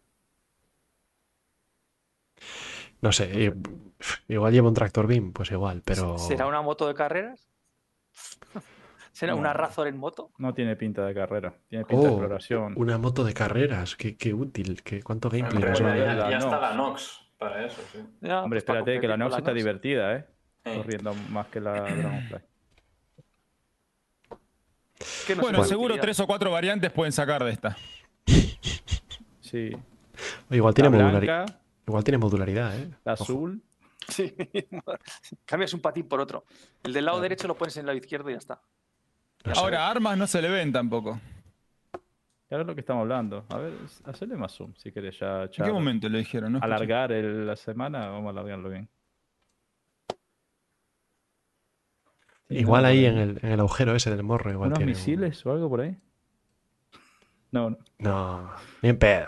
no 3.01 3.11
sé. 3.11 3.45
i- 3.45 3.53
Igual 4.33 4.53
lleva 4.53 4.67
un 4.67 4.73
tractor 4.73 5.07
beam, 5.07 5.31
pues 5.33 5.51
igual, 5.51 5.81
pero. 5.85 6.17
¿Será 6.17 6.45
una 6.47 6.61
moto 6.61 6.87
de 6.87 6.93
carreras? 6.93 7.47
¿Será 9.11 9.33
una. 9.35 9.53
Razor 9.53 9.87
en 9.87 9.97
moto? 9.97 10.31
No 10.37 10.53
tiene 10.53 10.75
pinta 10.75 11.05
de 11.05 11.13
carrera, 11.13 11.53
tiene 11.67 11.85
pinta 11.85 12.03
de 12.03 12.09
Oh, 12.09 12.11
exploración. 12.13 12.73
una 12.77 12.97
moto 12.97 13.23
de 13.23 13.33
carreras. 13.33 13.95
Qué, 13.95 14.15
qué 14.17 14.33
útil. 14.33 14.83
Qué, 14.83 15.01
¿Cuánto 15.01 15.29
gameplay 15.29 15.59
Pero 15.61 15.71
nos 15.71 15.83
va 15.83 15.93
a 15.93 15.97
ya, 15.97 16.05
dar. 16.05 16.17
la 16.17 16.29
ya 16.31 16.37
está 16.37 16.59
la 16.59 16.73
Nox 16.73 17.21
para 17.37 17.65
eso, 17.65 17.81
sí. 17.91 17.99
Ya, 18.21 18.43
Hombre, 18.43 18.57
pues 18.61 18.69
espérate, 18.69 18.99
que 18.99 19.07
la 19.07 19.17
Nox 19.17 19.35
está 19.37 19.51
Nox. 19.51 19.55
divertida, 19.57 20.15
¿eh? 20.15 20.25
Eh, 20.65 20.77
Corriendo 20.77 21.13
más 21.31 21.47
que 21.47 21.59
la 21.61 21.73
Dragonfly. 21.73 22.39
Que 25.27 25.35
no 25.35 25.41
Bueno, 25.41 25.63
seguro 25.65 25.87
utilidad. 25.95 26.01
tres 26.03 26.19
o 26.21 26.25
cuatro 26.27 26.49
variantes 26.51 26.91
pueden 26.91 27.11
sacar 27.11 27.43
de 27.43 27.51
esta. 27.51 27.77
Sí. 29.41 29.71
Igual 30.49 30.73
tiene, 30.73 30.89
la 30.89 30.97
modulari- 31.09 31.21
blanca, 31.25 31.59
igual 31.87 32.03
tiene 32.03 32.17
modularidad, 32.17 32.77
¿eh? 32.77 32.89
la 33.05 33.13
Ojo. 33.13 33.23
azul. 33.23 33.61
Sí. 34.09 34.33
Cambias 35.45 35.73
un 35.73 35.81
patín 35.81 36.07
por 36.07 36.19
otro. 36.21 36.45
El 36.83 36.93
del 36.93 37.03
lado 37.05 37.17
Claro. 37.17 37.23
derecho 37.23 37.47
lo 37.47 37.55
pones 37.57 37.75
en 37.77 37.81
el 37.81 37.85
lado 37.87 37.97
izquierdo 37.97 38.29
y 38.29 38.33
ya 38.33 38.39
está. 38.39 38.61
Ahora, 39.55 39.89
armas 39.89 40.17
no 40.17 40.25
se 40.27 40.41
le 40.41 40.49
ven 40.49 40.71
tampoco. 40.71 41.19
Claro 42.47 42.61
es 42.63 42.67
lo 42.67 42.73
que 42.75 42.81
estamos 42.81 43.01
hablando. 43.01 43.45
A 43.49 43.57
ver, 43.57 43.73
hacerle 44.05 44.35
más 44.37 44.53
zoom 44.53 44.73
si 44.77 44.91
querés 44.93 45.19
ya 45.19 45.43
¿En 45.43 45.49
echar- 45.49 45.65
qué 45.65 45.71
momento 45.73 46.07
lo 46.09 46.17
dijeron? 46.17 46.53
No 46.53 46.59
alargar 46.61 47.11
el- 47.11 47.45
la 47.47 47.55
semana. 47.57 48.07
Vamos 48.07 48.27
a 48.27 48.29
alargarlo 48.39 48.69
bien. 48.69 48.87
Igual 52.49 52.85
ahí 52.85 53.05
en 53.05 53.17
el, 53.17 53.39
en 53.41 53.51
el 53.51 53.59
agujero 53.59 53.95
ese 53.95 54.09
del 54.09 54.23
morro. 54.23 54.51
Igual 54.51 54.67
¿Unos 54.67 54.79
tiene 54.79 54.91
un- 54.91 54.97
misiles 54.97 55.45
o 55.45 55.51
algo 55.51 55.69
por 55.69 55.81
ahí? 55.81 55.97
No, 57.51 57.69
no, 57.71 57.77
No, 57.99 58.51
ni 58.81 58.89
en 58.89 58.97
pedo. 58.99 59.27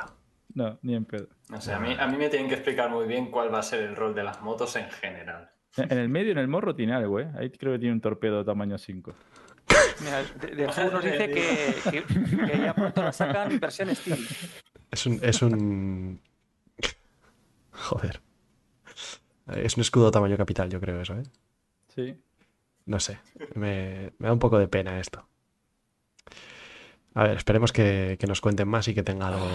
no, 0.54 0.78
ni 0.82 0.96
en 0.96 1.06
pedo. 1.06 1.28
No 1.50 1.60
sé, 1.62 1.74
a 1.74 1.80
mí, 1.80 1.96
a 1.98 2.08
mí 2.08 2.18
me 2.18 2.30
tienen 2.30 2.48
que 2.48 2.56
explicar 2.56 2.90
muy 2.90 3.08
bien 3.08 3.32
cuál 3.32 3.54
va 3.54 3.60
a 3.60 3.64
ser 3.64 3.82
el 3.82 3.96
rol 3.96 4.14
de 4.14 4.24
las 4.24 4.42
motos 4.42 4.76
en 4.76 4.90
general. 4.90 5.50
En 5.78 5.98
el 5.98 6.10
medio, 6.10 6.32
en 6.32 6.38
el 6.38 6.48
morro, 6.48 6.76
tiene 6.76 6.94
algo, 6.94 7.20
¿eh? 7.20 7.30
Ahí 7.38 7.50
creo 7.52 7.74
que 7.74 7.80
tiene 7.80 7.94
un 7.94 8.02
torpedo 8.02 8.44
tamaño 8.44 8.78
5. 8.78 9.14
Mira, 10.02 10.24
de, 10.42 10.56
de 10.56 10.66
nos 10.66 11.04
dice 11.04 11.32
que, 11.32 11.76
que- 11.92 12.04
que 12.04 12.58
ya 12.60 12.74
pronto 12.74 13.04
la 13.04 13.12
sacan 13.12 13.52
en 13.52 13.60
versión 13.60 13.94
Steam. 13.96 14.20
Es 14.92 15.06
un. 15.06 15.20
Es 15.22 15.42
un... 15.42 16.22
Joder. 17.72 18.20
Es 19.56 19.78
un 19.78 19.82
escudo 19.82 20.12
tamaño 20.12 20.38
capital, 20.38 20.70
yo 20.70 20.80
creo 20.80 21.02
eso, 21.02 21.14
¿eh? 21.16 21.24
Sí. 21.96 22.16
No 22.86 23.00
sé. 23.00 23.20
Me, 23.56 24.14
me 24.18 24.28
da 24.28 24.34
un 24.34 24.40
poco 24.40 24.58
de 24.60 24.68
pena 24.68 25.00
esto. 25.00 25.28
A 27.14 27.24
ver, 27.24 27.38
esperemos 27.38 27.72
que, 27.72 28.18
que 28.20 28.28
nos 28.28 28.42
cuenten 28.42 28.68
más 28.68 28.88
y 28.88 28.94
que 28.94 29.04
tenga 29.04 29.28
algo 29.28 29.48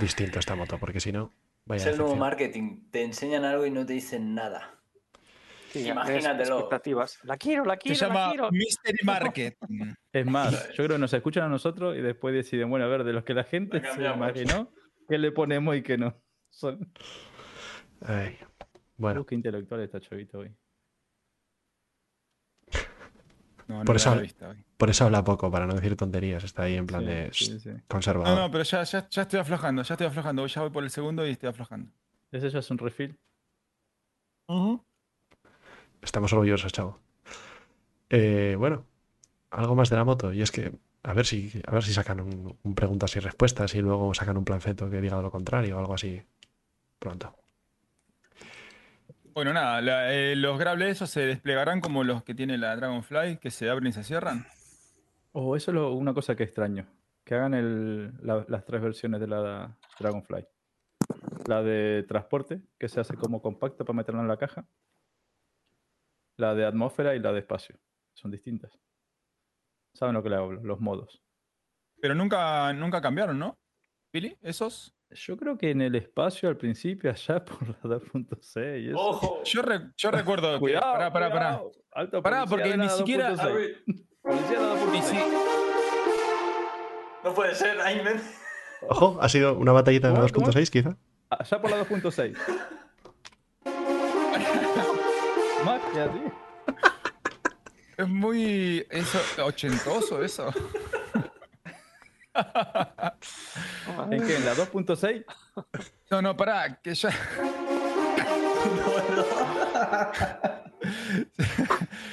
distinto 0.00 0.38
esta 0.38 0.54
moto, 0.54 0.78
porque 0.78 1.00
si 1.00 1.12
no, 1.12 1.32
vaya 1.64 1.82
es 1.82 1.92
el 1.92 1.98
nuevo 1.98 2.16
marketing. 2.16 2.90
Te 2.90 3.02
enseñan 3.02 3.44
algo 3.44 3.66
y 3.66 3.70
no 3.70 3.84
te 3.84 3.92
dicen 3.92 4.34
nada. 4.34 4.78
Sí, 5.72 5.88
Imagínatelo. 5.88 6.56
Expectativas. 6.56 7.18
La 7.24 7.36
quiero, 7.38 7.64
la 7.64 7.74
Se 7.74 7.80
quiero, 7.80 8.00
la 8.00 8.08
llama 8.08 8.30
quiero. 8.30 8.50
Mystery 8.52 8.98
Market. 9.04 9.56
Es 10.12 10.26
más, 10.26 10.68
yo 10.68 10.84
creo 10.84 10.88
que 10.90 10.98
nos 10.98 11.12
escuchan 11.14 11.44
a 11.44 11.48
nosotros 11.48 11.96
y 11.96 12.02
después 12.02 12.34
deciden, 12.34 12.68
bueno, 12.68 12.84
a 12.84 12.88
ver, 12.88 13.04
de 13.04 13.12
los 13.12 13.24
que 13.24 13.34
la 13.34 13.44
gente 13.44 13.80
La 13.80 13.94
se 13.94 14.02
imaginó, 14.02 14.70
¿qué 15.08 15.18
le 15.18 15.32
ponemos 15.32 15.74
y 15.76 15.82
qué 15.82 15.96
no? 15.96 16.14
Son... 16.50 16.92
Ay, 18.02 18.36
Bueno, 18.96 19.20
Busca 19.20 19.34
intelectual 19.34 19.80
esta 19.80 20.00
chavita 20.00 20.38
hoy. 20.38 20.54
No, 23.72 23.78
no 23.78 23.84
Por 23.84 23.96
eso- 23.96 24.14
por 24.76 24.90
eso 24.90 25.04
habla 25.04 25.24
poco, 25.24 25.50
para 25.50 25.66
no 25.66 25.74
decir 25.74 25.96
tonterías. 25.96 26.44
Está 26.44 26.64
ahí 26.64 26.74
en 26.76 26.86
plan 26.86 27.00
Sí, 27.02 27.06
de 27.06 27.30
sí, 27.32 27.44
"Shh, 27.44 27.60
sí. 27.62 27.70
conservador. 27.88 28.36
No, 28.36 28.42
no, 28.46 28.50
pero 28.50 28.64
ya, 28.64 28.82
ya, 28.84 29.08
ya 29.08 29.22
estoy 29.22 29.40
aflojando, 29.40 29.82
ya 29.82 29.94
estoy 29.94 30.06
aflojando. 30.06 30.46
Ya 30.46 30.60
voy 30.60 30.70
por 30.70 30.84
el 30.84 30.90
segundo 30.90 31.26
y 31.26 31.30
estoy 31.30 31.48
aflojando. 31.48 31.90
Ese 32.30 32.50
ya 32.50 32.58
es 32.58 32.70
un 32.70 32.78
refill. 32.78 33.16
Estamos 36.02 36.32
orgullosos, 36.32 36.72
chavo. 36.72 36.98
Eh, 38.10 38.56
bueno, 38.58 38.84
algo 39.50 39.74
más 39.74 39.88
de 39.90 39.96
la 39.96 40.04
moto. 40.04 40.32
Y 40.32 40.42
es 40.42 40.50
que, 40.50 40.72
a 41.02 41.12
ver 41.14 41.26
si, 41.26 41.50
a 41.66 41.70
ver 41.72 41.82
si 41.84 41.92
sacan 41.92 42.20
un, 42.20 42.58
un 42.62 42.74
preguntas 42.74 43.14
y 43.16 43.20
respuestas 43.20 43.74
y 43.74 43.80
luego 43.80 44.12
sacan 44.14 44.36
un 44.36 44.44
planfeto 44.44 44.90
que 44.90 45.00
diga 45.00 45.20
lo 45.22 45.30
contrario 45.30 45.76
o 45.76 45.80
algo 45.80 45.94
así 45.94 46.20
pronto. 46.98 47.34
Bueno, 49.34 49.52
nada, 49.52 49.80
la- 49.80 50.12
eh, 50.14 50.36
los 50.36 50.58
grables 50.58 50.90
esos 50.90 51.10
se 51.10 51.22
desplegarán 51.22 51.80
como 51.80 52.04
los 52.04 52.22
que 52.22 52.34
tiene 52.34 52.58
la 52.58 52.76
Dragonfly, 52.76 53.38
que 53.38 53.50
se 53.50 53.70
abren 53.70 53.88
y 53.88 53.92
se 53.92 54.04
cierran. 54.04 54.46
Oh, 55.32 55.56
eso 55.56 55.70
es 55.70 55.74
lo- 55.74 55.92
una 55.94 56.12
cosa 56.12 56.34
que 56.36 56.42
extraño. 56.44 56.86
Que 57.24 57.34
hagan 57.36 57.54
el- 57.54 58.12
la- 58.22 58.44
las 58.48 58.64
tres 58.64 58.82
versiones 58.82 59.20
de 59.20 59.28
la 59.28 59.76
Dragonfly. 59.98 60.44
La 61.46 61.62
de 61.62 62.04
transporte, 62.06 62.60
que 62.78 62.88
se 62.88 63.00
hace 63.00 63.14
como 63.16 63.40
compacta 63.40 63.84
para 63.84 63.96
meterla 63.96 64.20
en 64.20 64.28
la 64.28 64.36
caja. 64.36 64.66
La 66.36 66.54
de 66.54 66.66
atmósfera 66.66 67.14
y 67.14 67.18
la 67.20 67.32
de 67.32 67.38
espacio. 67.40 67.78
Son 68.12 68.30
distintas. 68.30 68.78
¿Saben 69.94 70.14
lo 70.14 70.22
que 70.22 70.30
le 70.30 70.36
hablo? 70.36 70.62
Los 70.62 70.80
modos. 70.80 71.22
Pero 72.00 72.14
nunca, 72.14 72.72
nunca 72.72 73.00
cambiaron, 73.00 73.38
¿no? 73.38 73.58
¿Billy? 74.12 74.36
¿Esos? 74.42 74.94
Yo 75.14 75.36
creo 75.36 75.58
que 75.58 75.70
en 75.70 75.82
el 75.82 75.94
espacio 75.94 76.48
al 76.48 76.56
principio, 76.56 77.10
allá 77.10 77.44
por 77.44 77.68
la 77.68 77.76
2.6 77.98 78.82
y 78.82 78.88
eso. 78.88 78.98
¡Ojo! 78.98 79.42
Yo, 79.44 79.62
re- 79.62 79.90
yo 79.96 80.10
recuerdo 80.10 80.54
que. 80.54 80.58
Cuidado, 80.60 80.92
Pará, 80.92 81.12
pará, 81.12 81.30
pará. 81.30 81.60
Alto 81.92 82.22
Pará, 82.22 82.46
porque 82.46 82.76
ni 82.76 82.88
siquiera- 82.88 83.34
2.6. 83.34 83.76
Policía 84.22 84.60
de 84.60 84.66
la 84.66 84.74
2.6. 84.74 84.98
Y 84.98 85.02
si- 85.02 85.16
No 87.24 87.34
puede 87.34 87.54
ser, 87.54 87.80
Aymen. 87.80 88.20
Ojo, 88.88 89.18
ha 89.20 89.28
sido 89.28 89.56
una 89.56 89.72
batallita 89.72 90.08
de 90.08 90.14
la 90.14 90.20
¿Cómo? 90.28 90.32
¿Cómo? 90.32 90.46
2.6 90.52 90.70
quizá. 90.70 90.96
Allá 91.30 91.60
por 91.60 91.70
la 91.70 91.84
2.6. 91.86 92.36
Magia, 95.64 96.10
tío. 96.12 96.32
Es 97.98 98.08
muy. 98.08 98.86
Eso, 98.90 99.18
ochentoso 99.44 100.22
eso. 100.22 100.50
¿En 104.10 104.26
qué? 104.26 104.36
¿En 104.36 104.44
la 104.44 104.54
2.6? 104.54 105.24
No, 106.10 106.22
no, 106.22 106.36
pará, 106.36 106.80
que 106.82 106.94
ya. 106.94 107.10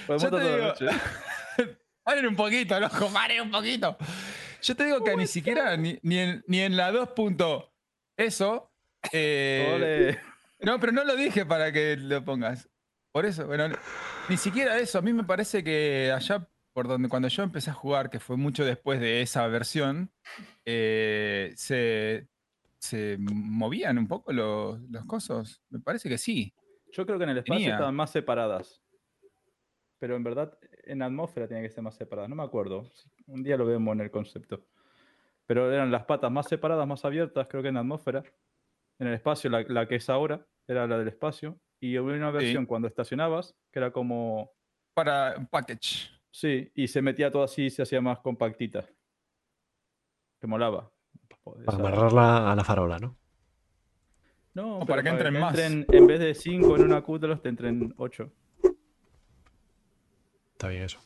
Podemos 0.08 0.24
Yo 0.24 0.38
te 0.38 0.40
digo-. 0.40 0.74
Paren 2.04 2.28
un 2.28 2.36
poquito, 2.36 2.80
loco, 2.80 3.08
paren 3.14 3.42
un 3.42 3.52
poquito. 3.52 3.96
Yo 4.64 4.76
te 4.76 4.86
digo 4.86 5.04
que 5.04 5.16
ni 5.16 5.28
siquiera, 5.28 5.78
ni, 5.78 6.00
ni 6.02 6.18
en, 6.18 6.44
ni 6.48 6.62
en 6.62 6.76
la 6.76 6.92
2. 6.92 7.10
punto 7.10 7.72
Eso. 8.18 8.72
eh, 9.12 10.18
no, 10.62 10.80
pero 10.80 10.92
no 10.92 11.04
lo 11.04 11.16
dije 11.16 11.46
para 11.46 11.72
que 11.72 11.96
lo 11.98 12.24
pongas. 12.26 12.68
Por 13.12 13.26
eso, 13.26 13.46
bueno, 13.46 13.70
ni 14.28 14.38
siquiera 14.38 14.78
eso. 14.80 14.98
A 14.98 15.02
mí 15.02 15.14
me 15.14 15.24
parece 15.24 15.64
que 15.64 16.12
allá 16.16 16.48
por 16.74 16.88
donde 16.88 17.10
cuando 17.10 17.28
yo 17.28 17.44
empecé 17.44 17.70
a 17.70 17.74
jugar, 17.74 18.10
que 18.10 18.20
fue 18.20 18.38
mucho 18.38 18.64
después 18.66 19.00
de 19.00 19.22
esa 19.22 19.48
versión, 19.48 20.12
eh, 20.66 21.54
se, 21.56 22.28
se 22.78 23.18
movían 23.20 23.98
un 23.98 24.08
poco 24.08 24.32
los, 24.32 24.80
los 24.90 25.06
cosos. 25.06 25.62
Me 25.70 25.80
parece 25.80 26.10
que 26.10 26.18
sí. 26.18 26.54
Yo 26.92 27.06
creo 27.06 27.18
que 27.18 27.26
en 27.26 27.32
el 27.32 27.38
espacio 27.40 27.60
Tenía. 27.60 27.74
estaban 27.74 27.96
más 27.96 28.12
separadas. 28.12 28.82
Pero 30.00 30.16
en 30.16 30.24
verdad, 30.24 30.58
en 30.86 31.02
atmósfera 31.02 31.48
tienen 31.48 31.66
que 31.66 31.70
ser 31.74 31.84
más 31.84 31.96
separadas. 31.96 32.30
No 32.30 32.36
me 32.36 32.44
acuerdo. 32.44 32.90
Un 33.28 33.44
día 33.44 33.58
lo 33.58 33.66
vemos 33.66 33.94
en 33.94 34.02
el 34.02 34.12
concepto. 34.12 34.66
Pero 35.46 35.72
eran 35.72 35.92
las 35.92 36.06
patas 36.06 36.32
más 36.32 36.48
separadas, 36.48 36.88
más 36.88 37.04
abiertas, 37.04 37.48
creo 37.50 37.62
que 37.62 37.70
en 37.70 37.78
atmósfera. 37.78 38.24
En 39.00 39.08
el 39.08 39.14
espacio, 39.14 39.50
la, 39.50 39.64
la 39.64 39.88
que 39.88 39.96
es 39.96 40.10
ahora, 40.10 40.46
era 40.68 40.88
la 40.88 40.98
del 40.98 41.08
espacio. 41.10 41.60
Y 41.82 41.98
hubo 41.98 42.10
una 42.10 42.32
versión 42.32 42.66
cuando 42.66 42.88
estacionabas, 42.88 43.56
que 43.72 43.80
era 43.80 43.92
como. 43.92 44.52
Para 44.94 45.36
un 45.38 45.48
package. 45.48 46.10
Sí, 46.32 46.72
y 46.76 46.88
se 46.88 47.02
metía 47.02 47.32
todo 47.32 47.44
así 47.44 47.66
y 47.66 47.70
se 47.70 47.82
hacía 47.82 48.02
más 48.02 48.20
compactita. 48.20 48.86
Que 50.40 50.48
molaba. 50.48 50.92
Para 51.44 51.62
Esa- 51.64 51.76
amarrarla 51.76 52.52
a 52.52 52.56
la 52.56 52.64
farola, 52.64 53.00
¿no? 53.00 53.18
No, 54.54 54.86
para 54.86 55.02
que 55.04 55.10
entren 55.10 55.40
más. 55.40 55.56
entren- 55.56 55.86
en 55.94 56.08
vez 56.08 56.20
de 56.20 56.34
5 56.34 56.76
en 56.76 56.84
una 56.84 57.02
Q-Telos, 57.02 57.42
te 57.42 57.50
entren 57.50 57.94
8. 57.98 58.32
Está 60.54 60.68
bien 60.68 60.84
eso. 60.84 61.00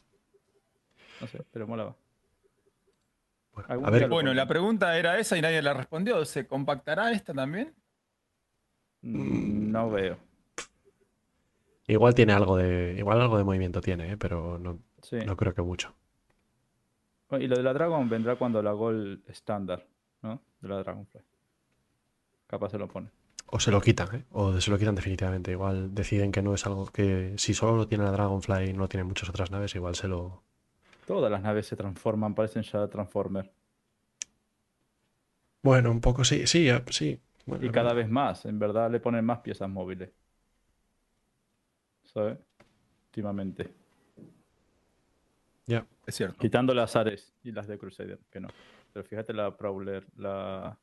No 1.22 1.28
sé, 1.28 1.44
pero 1.52 1.68
molaba. 1.68 1.96
Bueno, 3.54 3.86
a 3.86 3.90
ver, 3.92 4.10
Bueno, 4.10 4.34
la 4.34 4.48
pregunta 4.48 4.98
era 4.98 5.20
esa 5.20 5.38
y 5.38 5.42
nadie 5.42 5.62
la 5.62 5.74
respondió. 5.74 6.26
¿Se 6.26 6.48
compactará 6.48 7.12
esta 7.12 7.34
también? 7.34 7.76
Mm, 9.02 9.72
No 9.72 9.90
veo. 9.92 10.18
Igual 11.88 12.14
tiene 12.16 12.34
algo 12.34 12.58
de. 12.58 12.96
Igual 12.98 13.22
algo 13.22 13.38
de 13.38 13.44
movimiento 13.44 13.82
tiene, 13.82 14.14
¿eh? 14.14 14.18
pero 14.18 14.58
no, 14.60 14.80
Sí. 15.02 15.18
no 15.26 15.36
creo 15.36 15.54
que 15.54 15.62
mucho. 15.62 15.94
Y 17.32 17.48
lo 17.48 17.56
de 17.56 17.64
la 17.64 17.74
Dragon 17.74 18.08
vendrá 18.10 18.36
cuando 18.36 18.62
la 18.62 18.72
Gol 18.74 19.24
estándar, 19.28 19.86
¿no? 20.22 20.40
De 20.62 20.68
la 20.70 20.78
Dragonfly. 20.78 21.22
Capaz 22.48 22.70
se 22.70 22.78
lo 22.78 22.88
pone. 22.88 23.10
O 23.48 23.60
se 23.60 23.72
lo 23.72 23.82
quitan, 23.82 24.16
¿eh? 24.16 24.24
O 24.32 24.60
se 24.62 24.70
lo 24.72 24.78
quitan 24.78 24.96
definitivamente. 24.96 25.52
Igual 25.52 25.94
deciden 25.96 26.32
que 26.32 26.42
no 26.42 26.54
es 26.54 26.66
algo 26.66 26.86
que. 26.88 27.34
Si 27.38 27.54
solo 27.54 27.76
lo 27.76 27.88
tiene 27.88 28.04
la 28.04 28.12
Dragonfly 28.12 28.70
y 28.70 28.74
no 28.74 28.80
lo 28.80 28.88
tienen 28.88 29.08
muchas 29.08 29.30
otras 29.30 29.52
naves, 29.52 29.74
igual 29.76 29.96
se 29.96 30.08
lo. 30.08 30.44
Todas 31.08 31.30
las 31.32 31.42
naves 31.42 31.68
se 31.68 31.76
transforman, 31.76 32.34
parecen 32.36 32.64
ya 32.64 32.88
Transformer. 32.88 33.52
Bueno, 35.62 35.92
un 35.92 36.02
poco 36.02 36.24
sí, 36.24 36.46
sí, 36.48 36.70
eh, 36.70 36.84
sí. 36.90 37.20
Bueno, 37.46 37.66
Y 37.66 37.70
cada 37.72 37.94
vez 37.94 38.10
más, 38.10 38.46
en 38.46 38.60
verdad 38.60 38.90
le 38.92 39.00
ponen 39.00 39.26
más 39.26 39.40
piezas 39.40 39.70
móviles. 39.70 40.12
¿Sabes? 42.14 42.38
Últimamente. 43.08 43.74
Ya. 45.66 45.86
Es 46.06 46.16
cierto. 46.16 46.38
Quitando 46.38 46.74
las 46.74 46.96
Ares 46.96 47.34
y 47.44 47.52
las 47.52 47.68
de 47.68 47.78
Crusader, 47.78 48.20
que 48.30 48.40
no. 48.40 48.50
Pero 48.92 49.06
fíjate 49.06 49.34
la 49.34 49.56
Prowler, 49.58 50.06
la. 50.18 50.78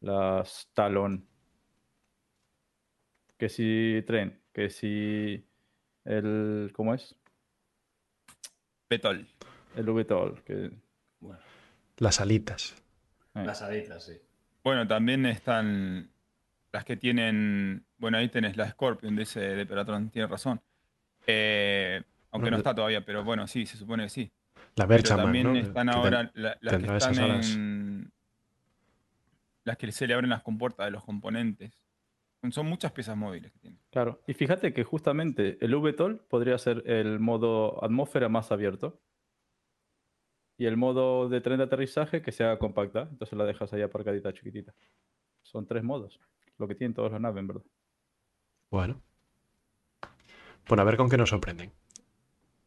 Las 0.00 0.68
Talon. 0.74 1.26
Que 3.36 3.48
si 3.48 4.02
Tren, 4.06 4.40
que 4.52 4.70
si. 4.70 5.44
El. 6.04 6.70
¿Cómo 6.74 6.94
es? 6.94 7.14
Betol. 8.90 9.26
El 9.76 9.84
VTOL. 9.90 10.42
Que, 10.44 10.70
Bueno, 11.20 11.40
Las 11.98 12.20
alitas. 12.20 12.74
eh, 13.34 13.44
las 13.44 13.62
alitas, 13.62 14.04
sí. 14.04 14.18
Bueno, 14.64 14.86
también 14.86 15.26
están 15.26 16.10
las 16.72 16.84
que 16.84 16.96
tienen. 16.96 17.86
Bueno, 17.96 18.18
ahí 18.18 18.28
tenés 18.28 18.56
la 18.56 18.68
Scorpion, 18.70 19.16
dice 19.16 19.40
de 19.40 19.66
Peratron, 19.66 20.10
tiene 20.10 20.28
razón. 20.28 20.60
Eh, 21.26 22.02
aunque 22.30 22.50
no 22.50 22.56
está 22.58 22.74
todavía, 22.74 23.04
pero 23.04 23.24
bueno, 23.24 23.46
sí, 23.46 23.66
se 23.66 23.76
supone 23.76 24.04
que 24.04 24.08
sí. 24.10 24.32
La 24.76 24.86
Pero 24.86 24.98
Merchantman, 24.98 25.26
también 25.26 25.52
¿no? 25.52 25.56
están 25.58 25.88
ahora 25.88 26.30
la- 26.34 26.56
las 26.60 26.76
que 26.82 26.96
están 26.96 27.18
en. 27.18 28.12
Las 29.64 29.76
que 29.76 29.90
se 29.92 30.06
le 30.06 30.14
abren 30.14 30.30
las 30.30 30.42
compuertas 30.42 30.86
de 30.86 30.90
los 30.92 31.04
componentes. 31.04 31.82
Son- 32.50 32.66
muchas 32.66 32.92
piezas 32.92 33.16
móviles 33.16 33.50
que 33.52 33.58
tiene. 33.58 33.78
Claro, 33.90 34.22
y 34.26 34.32
fíjate 34.34 34.72
que 34.72 34.84
justamente 34.84 35.58
el 35.60 35.74
VTOL 35.74 36.20
podría 36.28 36.56
ser 36.58 36.84
el 36.86 37.18
modo 37.18 37.82
atmósfera 37.84 38.28
más 38.28 38.52
abierto. 38.52 39.00
Y 40.56 40.66
el 40.66 40.76
modo 40.76 41.28
de 41.28 41.40
tren 41.40 41.58
de 41.58 41.64
aterrizaje 41.64 42.22
que 42.22 42.32
se 42.32 42.44
haga 42.44 42.58
compacta. 42.58 43.08
Entonces 43.10 43.36
la 43.36 43.44
dejas 43.44 43.72
ahí 43.72 43.82
aparcadita 43.82 44.32
chiquitita. 44.32 44.74
Son 45.42 45.66
tres 45.66 45.82
modos. 45.84 46.20
Lo 46.58 46.66
que 46.68 46.74
tienen 46.74 46.94
todas 46.94 47.12
las 47.12 47.20
naves, 47.20 47.40
en 47.40 47.46
verdad. 47.48 47.62
Bueno. 48.70 49.00
Bueno, 50.68 50.82
a 50.82 50.84
ver 50.84 50.96
con 50.96 51.08
qué 51.08 51.16
nos 51.16 51.30
sorprenden. 51.30 51.72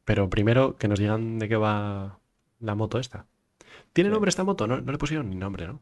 Pero 0.05 0.29
primero 0.29 0.75
que 0.77 0.87
nos 0.87 0.99
digan 0.99 1.37
de 1.39 1.47
qué 1.47 1.55
va 1.55 2.19
la 2.59 2.75
moto 2.75 2.97
esta. 2.99 3.27
¿Tiene 3.93 4.09
Sí. 4.09 4.13
nombre 4.13 4.29
esta 4.29 4.43
moto? 4.43 4.65
No, 4.67 4.81
no 4.81 4.91
le 4.91 4.97
pusieron 4.97 5.29
ni 5.29 5.35
nombre, 5.35 5.67
¿no? 5.67 5.81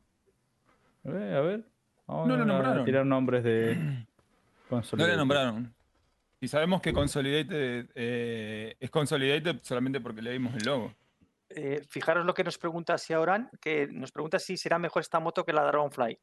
Eh, 1.05 1.35
a 1.37 1.41
ver. 1.41 1.63
Vamos 2.07 2.27
No 2.27 2.35
lo 2.37 2.43
a 2.43 2.45
nombraron. 2.45 2.85
tirar 2.85 3.05
nombres 3.05 3.43
de. 3.43 4.05
No 4.69 5.07
le 5.07 5.17
nombraron. 5.17 5.73
Y 6.41 6.47
sabemos 6.47 6.79
que 6.79 6.93
Consolidated 6.93 7.89
eh, 7.95 8.77
es 8.79 8.89
Consolidated 8.91 9.61
solamente 9.63 9.99
porque 9.99 10.21
le 10.21 10.31
dimos 10.31 10.53
el 10.53 10.63
logo. 10.63 10.93
Eh, 11.49 11.81
fijaros 11.89 12.23
lo 12.23 12.35
que 12.35 12.43
nos 12.43 12.59
pregunta 12.59 12.95
Xiaoran, 12.95 13.49
que 13.59 13.87
nos 13.87 14.11
pregunta 14.11 14.37
si 14.37 14.57
será 14.57 14.77
mejor 14.77 15.01
esta 15.01 15.19
moto 15.19 15.43
que 15.43 15.53
la 15.53 15.63
Dragonfly. 15.63 16.19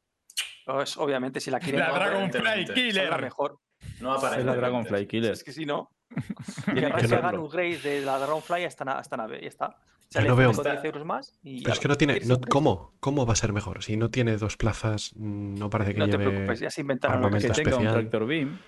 Pues, 0.65 0.97
obviamente, 0.97 1.39
si 1.39 1.49
la 1.51 1.59
quieren 1.59 1.79
La 1.81 1.87
no, 1.89 1.95
Dragonfly 1.95 2.61
es 2.63 2.67
la 2.67 2.73
Killer. 2.73 3.21
mejor. 3.21 3.59
No 4.01 4.13
aparece. 4.13 4.39
Es 4.41 4.45
la 4.45 4.55
Dragonfly 4.55 5.07
Killer. 5.07 5.31
Es 5.33 5.43
que 5.43 5.53
si 5.53 5.65
no, 5.65 5.91
querrá 6.65 6.97
que 6.97 7.07
que 7.07 7.15
hagan 7.15 7.31
serlo. 7.31 7.39
un 7.41 7.45
upgrade 7.45 7.77
de 7.77 8.01
la 8.01 8.17
Dragonfly 8.17 8.63
a 8.63 8.67
esta, 8.67 8.83
na- 8.85 8.97
a 8.97 9.01
esta 9.01 9.17
nave. 9.17 9.39
Ya 9.41 9.47
está. 9.47 9.77
Yo 10.11 10.21
no 10.21 10.35
veo- 10.35 10.53
5 10.53 10.61
o 10.61 10.71
10 10.71 10.85
euros 10.85 11.05
más 11.05 11.37
y 11.43 11.61
Pero 11.61 11.73
es 11.73 11.79
que 11.79 11.87
no 11.89 11.95
tiene. 11.95 12.13
¿Quieres 12.13 12.29
no-? 12.29 12.39
¿Cómo? 12.41 12.93
¿Cómo 12.99 13.25
va 13.25 13.33
a 13.33 13.35
ser 13.35 13.51
mejor? 13.53 13.83
Si 13.83 13.97
no 13.97 14.09
tiene 14.09 14.37
dos 14.37 14.55
plazas, 14.57 15.13
no 15.17 15.69
parece 15.69 15.93
que 15.93 15.99
No 15.99 16.05
te 16.05 16.11
lleve. 16.17 16.29
preocupes, 16.31 16.59
ya 16.61 16.69
se 16.69 16.81
inventaron 16.81 17.21
lo 17.21 17.29
que 17.29 17.49
tenga 17.49 17.77
un 17.77 17.87
tractor 17.87 18.25
beam. 18.25 18.59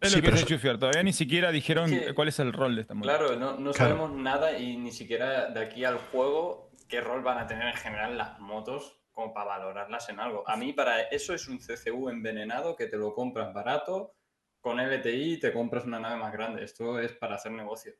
Es 0.00 0.10
Sí, 0.12 0.16
lo 0.16 0.22
que 0.22 0.28
pero 0.30 0.58
se. 0.58 0.78
Todavía 0.78 1.02
ni 1.02 1.12
siquiera 1.12 1.50
dijeron 1.52 1.92
Es 1.92 2.06
que- 2.06 2.14
cuál 2.14 2.28
es 2.28 2.38
el 2.38 2.52
rol 2.52 2.74
de 2.76 2.82
esta 2.82 2.94
moto. 2.94 3.04
Claro, 3.08 3.36
no, 3.36 3.52
no 3.58 3.72
Claro. 3.72 3.96
sabemos 3.96 4.12
nada 4.12 4.58
y 4.58 4.76
ni 4.76 4.92
siquiera 4.92 5.50
de 5.50 5.60
aquí 5.60 5.84
al 5.84 5.98
juego 5.98 6.70
qué 6.88 7.00
rol 7.00 7.22
van 7.22 7.38
a 7.38 7.46
tener 7.46 7.68
en 7.68 7.74
general 7.76 8.16
las 8.18 8.38
motos 8.40 8.99
como 9.20 9.34
para 9.34 9.58
valorarlas 9.58 10.08
en 10.08 10.18
algo. 10.18 10.48
A 10.48 10.56
mí 10.56 10.72
para 10.72 11.02
eso 11.02 11.34
es 11.34 11.46
un 11.48 11.58
CCU 11.58 12.08
envenenado 12.08 12.74
que 12.74 12.86
te 12.86 12.96
lo 12.96 13.12
compras 13.14 13.52
barato, 13.52 14.14
con 14.60 14.78
LTI 14.80 15.38
te 15.38 15.52
compras 15.52 15.84
una 15.84 16.00
nave 16.00 16.16
más 16.16 16.32
grande. 16.32 16.64
Esto 16.64 16.98
es 16.98 17.12
para 17.12 17.34
hacer 17.34 17.52
negocio. 17.52 17.92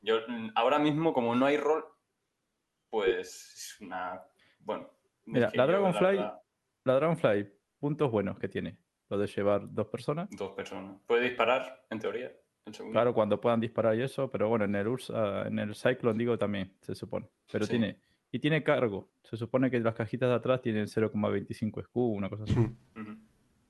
Yo 0.00 0.20
mm, 0.28 0.50
ahora 0.54 0.78
mismo 0.78 1.12
como 1.12 1.34
no 1.34 1.46
hay 1.46 1.56
rol, 1.56 1.84
pues 2.88 3.18
es 3.18 3.80
una... 3.80 4.22
Bueno. 4.60 4.88
Mira, 5.26 5.50
la 5.54 5.66
Dragonfly- 5.66 6.16
verdad, 6.16 6.40
La 6.84 6.94
Dragonfly, 6.94 7.52
puntos 7.78 8.10
buenos 8.10 8.38
que 8.38 8.48
tiene. 8.48 8.76
Lo 9.08 9.18
de 9.18 9.26
llevar 9.26 9.62
dos 9.72 9.88
personas. 9.88 10.28
dos 10.30 10.52
personas. 10.52 11.00
Puede 11.06 11.22
disparar, 11.28 11.84
en 11.90 11.98
teoría, 11.98 12.32
segundo. 12.70 12.94
Claro, 12.94 13.12
cuando 13.12 13.40
puedan 13.40 13.58
disparar 13.60 13.96
y 13.96 14.02
eso, 14.02 14.30
pero 14.30 14.48
bueno, 14.48 14.64
en 14.66 14.74
el 14.76 14.86
Ursa, 14.86 15.48
en 15.48 15.58
el 15.58 15.74
Cyclone 15.74 16.16
digo 16.18 16.38
también, 16.38 16.76
se 16.80 16.94
supone. 16.94 17.28
Pero 17.50 17.64
Sí. 17.66 17.70
tiene, 17.72 18.00
y 18.32 18.38
tiene 18.38 18.62
cargo. 18.62 19.08
Se 19.24 19.36
supone 19.36 19.70
que 19.70 19.80
las 19.80 19.94
cajitas 19.94 20.28
de 20.28 20.34
atrás 20.34 20.62
tienen 20.62 20.86
0,25 20.86 21.82
SQ, 21.84 21.96
una 21.96 22.28
cosa 22.28 22.44
así. 22.44 22.54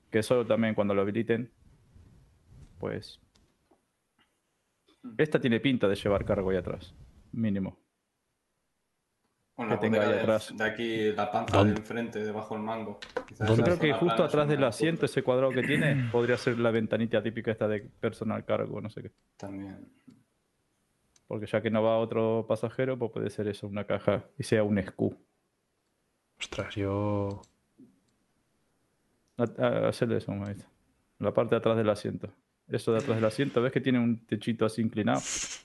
Que 0.09 0.19
eso 0.19 0.45
también 0.45 0.75
cuando 0.75 0.93
lo 0.93 1.01
habiliten, 1.01 1.51
pues... 2.79 3.19
Esta 5.17 5.39
tiene 5.41 5.59
pinta 5.59 5.87
de 5.87 5.95
llevar 5.95 6.23
cargo 6.25 6.51
ahí 6.51 6.57
atrás, 6.57 6.93
mínimo. 7.31 7.79
Una 9.55 9.75
que 9.75 9.77
tenga 9.81 10.01
ahí 10.03 10.09
de- 10.13 10.19
atrás. 10.19 10.55
De 10.55 10.63
aquí, 10.63 11.11
la 11.11 11.31
panza 11.31 11.57
¿Dónde? 11.57 11.73
del 11.73 11.83
frente, 11.83 12.23
debajo 12.23 12.53
del 12.55 12.63
mango. 12.63 12.99
Quizás. 13.27 13.49
Yo 13.57 13.63
creo 13.63 13.79
que 13.79 13.93
justo 13.93 14.23
atrás 14.23 14.47
del 14.47 14.63
asiento, 14.63 15.01
puta. 15.01 15.05
ese 15.07 15.23
cuadrado 15.23 15.51
que 15.51 15.63
tiene, 15.63 16.07
podría 16.11 16.37
ser 16.37 16.59
la 16.59 16.69
ventanita 16.71 17.21
típica 17.23 17.51
esta 17.51 17.67
de 17.67 17.81
personal 17.81 18.45
cargo, 18.45 18.79
no 18.79 18.89
sé 18.91 19.01
qué. 19.03 19.11
También. 19.37 19.87
Porque 21.31 21.45
ya 21.45 21.61
que 21.61 21.69
no 21.71 21.81
va 21.81 21.97
otro 21.97 22.45
pasajero, 22.45 22.99
pues 22.99 23.09
puede 23.13 23.29
ser 23.29 23.47
eso, 23.47 23.65
una 23.65 23.85
caja 23.85 24.25
y 24.37 24.43
sea 24.43 24.63
un 24.63 24.77
SQ. 24.77 25.15
Ostras, 26.37 26.75
yo. 26.75 27.41
A- 29.37 29.43
a- 29.65 29.87
Hacerle 29.87 30.17
eso, 30.17 30.33
maestro. 30.33 30.67
La 31.19 31.33
parte 31.33 31.55
de 31.55 31.59
atrás 31.59 31.77
del 31.77 31.89
asiento. 31.89 32.27
Eso 32.67 32.91
de 32.91 32.97
atrás 32.99 33.15
del 33.15 33.23
asiento, 33.23 33.61
¿ves 33.61 33.71
que 33.71 33.79
tiene 33.79 33.97
un 33.99 34.25
techito 34.25 34.65
así 34.65 34.81
inclinado? 34.81 35.21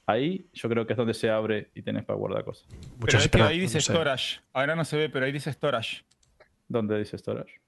Ahí 0.06 0.46
yo 0.52 0.68
creo 0.68 0.86
que 0.86 0.92
es 0.92 0.96
donde 0.96 1.14
se 1.14 1.28
abre 1.30 1.70
y 1.74 1.82
tenés 1.82 2.04
para 2.04 2.16
guardar 2.16 2.44
cosas. 2.44 2.68
Pero 2.70 2.96
Muchas 3.00 3.24
es 3.24 3.30
que 3.30 3.42
ahí 3.42 3.58
dice 3.58 3.78
no 3.78 3.80
sé. 3.80 3.92
storage. 3.92 4.40
Ahora 4.52 4.76
no 4.76 4.84
se 4.84 4.96
ve, 4.96 5.08
pero 5.10 5.26
ahí 5.26 5.32
dice 5.32 5.52
storage. 5.52 6.04
¿Dónde 6.68 6.96
dice 6.96 7.18
storage? 7.18 7.60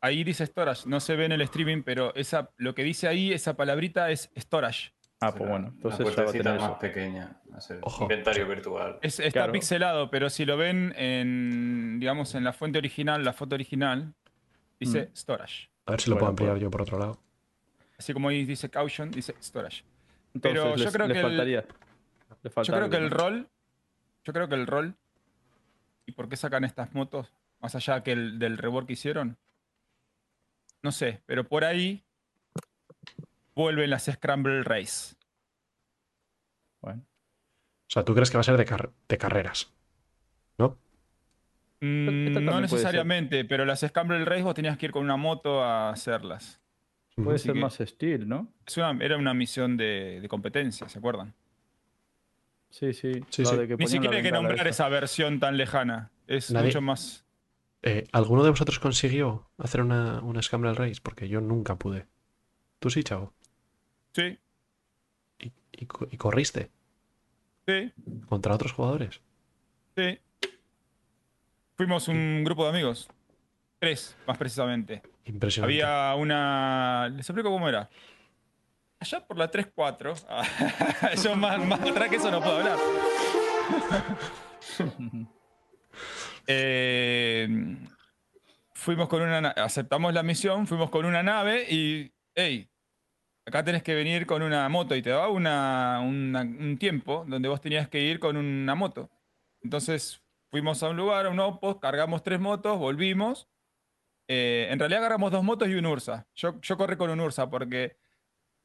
Ahí 0.00 0.24
dice 0.24 0.44
storage. 0.46 0.88
No 0.88 0.98
se 0.98 1.14
ve 1.14 1.26
en 1.26 1.32
el 1.32 1.42
streaming, 1.42 1.82
pero 1.84 2.12
esa, 2.16 2.50
lo 2.56 2.74
que 2.74 2.82
dice 2.82 3.06
ahí, 3.06 3.32
esa 3.32 3.56
palabrita 3.56 4.10
es 4.10 4.30
storage. 4.36 4.92
Ah, 5.20 5.32
pues 5.34 5.48
bueno, 5.48 5.68
entonces 5.68 6.14
ya 6.14 6.22
va 6.24 6.28
a 6.28 6.32
tener 6.32 6.54
más 6.60 6.70
eso. 6.70 6.78
pequeña. 6.78 7.40
Ojo. 7.82 8.02
Inventario 8.04 8.46
virtual. 8.46 8.98
Es- 9.00 9.18
está 9.18 9.30
Claro. 9.40 9.52
pixelado, 9.52 10.10
pero 10.10 10.28
si 10.28 10.44
lo 10.44 10.58
ven 10.58 10.92
en, 10.96 11.98
digamos, 11.98 12.34
en 12.34 12.44
la 12.44 12.52
fuente 12.52 12.76
original, 12.78 13.24
la 13.24 13.32
foto 13.32 13.54
original, 13.54 14.12
dice 14.78 15.08
Mm. 15.10 15.16
storage. 15.16 15.70
A 15.86 15.92
ver 15.92 16.00
si 16.02 16.10
lo 16.10 16.18
puedo 16.18 16.28
ampliar 16.30 16.52
pues- 16.52 16.62
yo 16.62 16.70
por 16.70 16.82
otro 16.82 16.98
lado. 16.98 17.18
Así 17.98 18.12
como 18.12 18.28
ahí 18.28 18.44
dice 18.44 18.68
caution, 18.68 19.10
dice 19.10 19.34
storage. 19.40 19.84
Entonces 20.34 20.60
Pero 20.60 20.76
yo 20.76 20.84
les- 20.84 20.92
creo 20.92 21.06
les 21.06 21.14
que 21.14 21.20
el- 21.20 21.26
faltaría. 21.26 21.62
falta 21.62 22.62
Yo 22.62 22.72
creo 22.74 22.76
algo, 22.84 22.90
que 22.90 22.96
el 22.98 23.10
rol, 23.10 23.48
yo 24.24 24.32
creo 24.34 24.48
que 24.48 24.54
el 24.54 24.66
rol, 24.66 24.94
y 26.04 26.12
por 26.12 26.28
qué 26.28 26.36
sacan 26.36 26.64
estas 26.64 26.92
motos, 26.94 27.32
más 27.60 27.74
allá 27.74 28.02
que 28.02 28.12
el, 28.12 28.38
del 28.38 28.58
rework 28.58 28.86
que 28.86 28.92
hicieron, 28.92 29.38
no 30.82 30.92
sé, 30.92 31.22
pero 31.24 31.44
por 31.48 31.64
ahí 31.64 32.04
vuelven 33.56 33.90
las 33.90 34.04
Scramble 34.04 34.62
Race. 34.62 35.16
Bueno, 36.80 37.02
O 37.02 37.90
sea, 37.90 38.04
¿tú 38.04 38.14
crees 38.14 38.30
que 38.30 38.36
va 38.36 38.42
a 38.42 38.44
ser 38.44 38.56
de, 38.56 38.64
car- 38.64 38.92
de 39.08 39.18
carreras? 39.18 39.72
¿No? 40.58 40.78
Mm, 41.80 42.44
no 42.44 42.60
necesariamente, 42.60 43.44
pero 43.44 43.64
las 43.64 43.80
Scramble 43.80 44.24
Race 44.24 44.42
vos 44.42 44.54
tenías 44.54 44.78
que 44.78 44.86
ir 44.86 44.92
con 44.92 45.02
una 45.02 45.16
moto 45.16 45.62
a 45.62 45.90
hacerlas. 45.90 46.60
puede 47.16 47.36
Así 47.36 47.46
ser 47.46 47.54
más 47.56 47.78
steel, 47.80 48.28
¿no? 48.28 48.52
Es 48.66 48.76
una- 48.76 49.02
era 49.04 49.16
una 49.16 49.32
misión 49.34 49.76
de, 49.76 50.20
de 50.20 50.28
competencia, 50.28 50.88
¿se 50.88 50.98
acuerdan? 50.98 51.34
Sí, 52.70 52.92
sí. 52.92 53.12
Sí, 53.30 53.42
la 53.44 53.50
sí. 53.50 53.56
de 53.56 53.68
que 53.68 53.76
Ni 53.76 53.86
siquiera 53.86 54.16
hay 54.16 54.22
que 54.22 54.30
nombrar 54.32 54.66
esa. 54.66 54.68
esa 54.84 54.88
versión 54.90 55.40
tan 55.40 55.56
lejana. 55.56 56.10
Es 56.26 56.50
Nadie- 56.50 56.66
mucho 56.66 56.82
más. 56.82 57.24
Eh, 57.82 58.04
¿Alguno 58.12 58.42
de 58.42 58.50
vosotros 58.50 58.78
consiguió 58.80 59.48
hacer 59.58 59.80
una, 59.80 60.20
una 60.20 60.42
Scramble 60.42 60.74
Race? 60.74 61.00
Porque 61.02 61.28
yo 61.28 61.40
nunca 61.40 61.76
pude. 61.76 62.06
¿Tú 62.80 62.90
sí, 62.90 63.02
chavo? 63.02 63.32
Sí, 64.16 64.38
¿Y, 65.38 65.52
y 65.72 65.84
co- 65.86 66.08
y 66.10 66.16
corriste 66.16 66.70
sí, 67.66 67.92
contra 68.30 68.54
otros 68.54 68.72
jugadores? 68.72 69.20
sí. 69.94 70.18
Fuimos 71.76 72.08
un 72.08 72.42
grupo 72.42 72.64
de 72.64 72.70
amigos. 72.70 73.06
Tres, 73.78 74.16
más 74.26 74.38
precisamente. 74.38 75.02
Impresionante. 75.26 75.74
Había 75.84 76.14
una. 76.14 77.08
Les 77.10 77.28
explico 77.28 77.50
cómo 77.50 77.68
era. 77.68 77.90
Allá 78.98 79.20
por 79.26 79.36
la 79.36 79.50
3-4. 79.50 80.24
ah, 80.30 81.10
Yo 81.22 81.36
más, 81.36 81.62
más 81.66 81.78
atrás 81.82 82.08
que 82.08 82.16
eso 82.16 82.30
no 82.30 82.40
puedo 82.40 82.56
hablar. 82.56 82.78
Eh, 86.46 87.48
fuimos 88.72 89.08
con 89.08 89.22
una. 89.22 89.40
na- 89.40 89.50
Aceptamos 89.50 90.12
la 90.14 90.22
misión, 90.22 90.66
fuimos 90.66 90.90
con 90.90 91.04
una 91.04 91.22
nave 91.22 91.66
y. 91.68 92.12
¡Ey! 92.34 92.68
Acá 93.46 93.62
tenés 93.62 93.84
que 93.84 93.94
venir 93.94 94.26
con 94.26 94.42
una 94.42 94.68
moto 94.68 94.96
y 94.96 95.02
te 95.02 95.10
daba 95.10 95.28
una, 95.28 96.00
un 96.00 96.76
tiempo 96.78 97.24
donde 97.28 97.48
vos 97.48 97.60
tenías 97.60 97.88
que 97.88 98.00
ir 98.00 98.18
con 98.18 98.36
una 98.36 98.74
moto. 98.74 99.08
Entonces 99.62 100.20
fuimos 100.50 100.82
a 100.82 100.88
un 100.88 100.96
lugar, 100.96 101.26
a 101.26 101.30
un 101.30 101.38
outpost, 101.38 101.80
cargamos 101.80 102.22
tres 102.22 102.40
motos, 102.40 102.78
volvimos. 102.78 103.48
Eh, 104.28 104.68
en 104.70 104.78
realidad 104.78 105.00
agarramos 105.00 105.30
dos 105.30 105.44
motos 105.44 105.68
y 105.68 105.74
un 105.74 105.86
Ursa. 105.86 106.26
Yo, 106.34 106.60
yo 106.60 106.76
corrí 106.76 106.96
con 106.96 107.10
un 107.10 107.20
Ursa 107.20 107.48
porque 107.48 107.96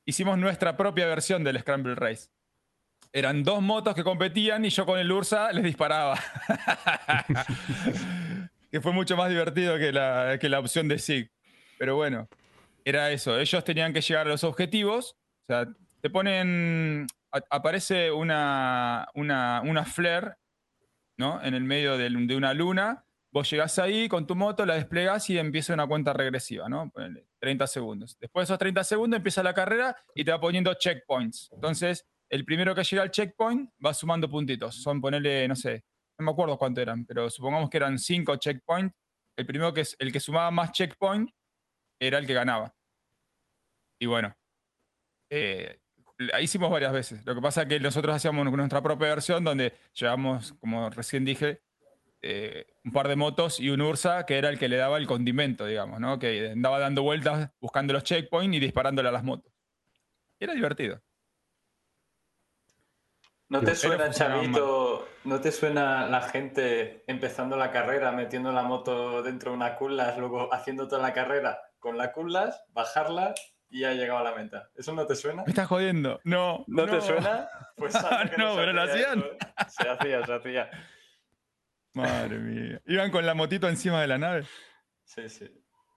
hicimos 0.05 0.37
nuestra 0.37 0.75
propia 0.75 1.05
versión 1.05 1.43
del 1.43 1.59
Scramble 1.59 1.95
Race. 1.95 2.29
Eran 3.13 3.43
dos 3.43 3.61
motos 3.61 3.93
que 3.93 4.03
competían 4.03 4.63
y 4.65 4.69
yo 4.69 4.85
con 4.85 4.99
el 4.99 5.11
Ursa 5.11 5.51
les 5.51 5.63
disparaba. 5.63 6.17
que 8.71 8.79
fue 8.79 8.93
mucho 8.93 9.17
más 9.17 9.29
divertido 9.29 9.77
que 9.77 9.91
la, 9.91 10.37
que 10.39 10.49
la 10.49 10.59
opción 10.59 10.87
de 10.87 10.97
SIG. 10.97 11.29
Pero 11.77 11.95
bueno, 11.95 12.27
era 12.85 13.11
eso. 13.11 13.39
Ellos 13.39 13.63
tenían 13.63 13.93
que 13.93 14.01
llegar 14.01 14.27
a 14.27 14.29
los 14.29 14.43
objetivos. 14.43 15.15
O 15.43 15.45
sea, 15.47 15.67
te 16.01 16.09
ponen. 16.09 17.07
aparece 17.49 18.11
una, 18.11 19.07
una, 19.15 19.61
una 19.63 19.85
flare, 19.85 20.35
¿no? 21.17 21.41
En 21.43 21.53
el 21.53 21.63
medio 21.63 21.97
del- 21.97 22.27
de 22.27 22.35
una 22.35 22.53
luna. 22.53 23.05
Vos 23.33 23.49
llegás 23.49 23.79
ahí 23.79 24.09
con 24.09 24.27
tu 24.27 24.35
moto, 24.35 24.65
la 24.65 24.73
desplegás 24.75 25.29
y 25.29 25.37
empieza 25.37 25.73
una 25.73 25.87
cuenta 25.87 26.11
regresiva, 26.11 26.67
¿no? 26.67 26.89
Ponele 26.89 27.27
30 27.39 27.65
segundos. 27.67 28.17
Después 28.19 28.41
de 28.45 28.51
esos 28.51 28.59
30 28.59 28.83
segundos 28.83 29.17
empieza 29.17 29.41
la 29.41 29.53
carrera 29.53 29.95
y 30.13 30.25
te 30.25 30.31
va 30.31 30.39
poniendo 30.41 30.73
checkpoints. 30.73 31.49
Entonces, 31.53 32.05
el 32.29 32.43
primero 32.43 32.75
que 32.75 32.83
llega 32.83 33.03
al 33.03 33.11
checkpoint 33.11 33.69
va 33.85 33.93
sumando 33.93 34.29
puntitos. 34.29 34.75
Son, 34.81 34.99
ponerle, 34.99 35.47
no 35.47 35.55
sé, 35.55 35.85
no 36.19 36.25
me 36.25 36.31
acuerdo 36.31 36.57
cuánto 36.57 36.81
eran, 36.81 37.05
pero 37.05 37.29
supongamos 37.29 37.69
que 37.69 37.77
eran 37.77 37.97
5 37.97 38.35
checkpoints. 38.35 38.93
El 39.37 39.45
primero 39.45 39.73
que 39.73 39.81
es 39.81 39.95
el 39.99 40.11
que 40.11 40.19
sumaba 40.19 40.51
más 40.51 40.73
checkpoint 40.73 41.29
era 42.01 42.17
el 42.17 42.27
que 42.27 42.33
ganaba. 42.33 42.75
Y 43.99 44.07
bueno, 44.07 44.35
eh, 45.29 45.79
la 46.17 46.41
hicimos 46.41 46.69
varias 46.69 46.91
veces. 46.91 47.25
Lo 47.25 47.35
que 47.35 47.41
pasa 47.41 47.61
es 47.61 47.67
que 47.67 47.79
nosotros 47.79 48.15
hacíamos 48.15 48.51
nuestra 48.51 48.81
propia 48.81 49.09
versión 49.09 49.43
donde 49.43 49.73
llevamos, 49.93 50.53
como 50.59 50.89
recién 50.89 51.23
dije, 51.23 51.61
eh, 52.23 52.65
un 52.83 52.91
par 52.91 53.07
de 53.07 53.15
motos 53.15 53.59
y 53.59 53.69
un 53.69 53.81
Ursa 53.81 54.25
que 54.25 54.37
era 54.37 54.49
el 54.49 54.57
que 54.57 54.67
le 54.67 54.77
daba 54.77 54.97
el 54.97 55.07
condimento, 55.07 55.65
digamos, 55.65 55.99
¿no? 55.99 56.17
Que 56.17 56.51
andaba 56.51 56.79
dando 56.79 57.03
vueltas 57.03 57.51
buscando 57.59 57.93
los 57.93 58.03
checkpoints 58.03 58.57
y 58.57 58.59
disparándole 58.59 59.09
a 59.09 59.11
las 59.11 59.23
motos. 59.23 59.53
Era 60.39 60.53
divertido. 60.53 60.99
¿No 63.49 63.59
te 63.59 63.65
Pero 63.65 63.75
suena, 63.75 64.09
Chavito, 64.09 65.07
no 65.25 65.41
te 65.41 65.51
suena 65.51 66.07
la 66.07 66.21
gente 66.21 67.03
empezando 67.05 67.57
la 67.57 67.69
carrera, 67.69 68.11
metiendo 68.11 68.51
la 68.51 68.63
moto 68.63 69.21
dentro 69.21 69.51
de 69.51 69.57
una 69.57 69.75
cutlass, 69.75 70.17
luego 70.17 70.51
haciendo 70.53 70.87
toda 70.87 71.01
la 71.01 71.13
carrera 71.13 71.61
con 71.81 71.97
la 71.97 72.13
cutlass, 72.13 72.63
bajarla 72.69 73.33
y 73.69 73.81
ya 73.81 73.91
llegado 73.93 74.19
a 74.19 74.23
la 74.23 74.35
meta? 74.35 74.69
¿Eso 74.75 74.93
no 74.93 75.05
te 75.05 75.15
suena? 75.15 75.43
Me 75.43 75.49
estás 75.49 75.67
jodiendo. 75.67 76.21
No. 76.23 76.63
¿No, 76.67 76.85
te 76.85 77.01
suena? 77.01 77.49
Pues 77.75 77.95
que 77.97 78.37
No, 78.37 78.51
se 78.51 78.59
pero 78.59 78.73
lo 78.73 78.81
hacía 78.83 79.11
hacían. 79.11 79.19
eso, 79.19 79.27
¿eh? 79.27 79.37
Se 79.69 79.89
hacía, 79.89 80.25
se 80.25 80.33
hacía. 80.33 80.71
Madre 81.93 82.37
mía. 82.37 82.81
Iban 82.85 83.09
con 83.09 83.25
la 83.25 83.33
motito 83.33 83.67
encima 83.67 83.99
de 84.01 84.07
la 84.07 84.19
nave. 84.19 84.45
Sí, 85.03 85.27
sí. 85.27 85.49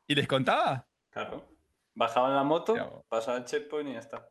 ¿Y 0.06 0.14
les 0.14 0.26
contaba? 0.26 0.86
Claro. 1.10 1.46
Bajaban 1.94 2.34
la 2.34 2.42
moto, 2.42 3.04
pasaban 3.08 3.42
el 3.42 3.46
checkpoint 3.46 3.90
y 3.90 3.92
ya 3.92 3.98
está. 4.00 4.26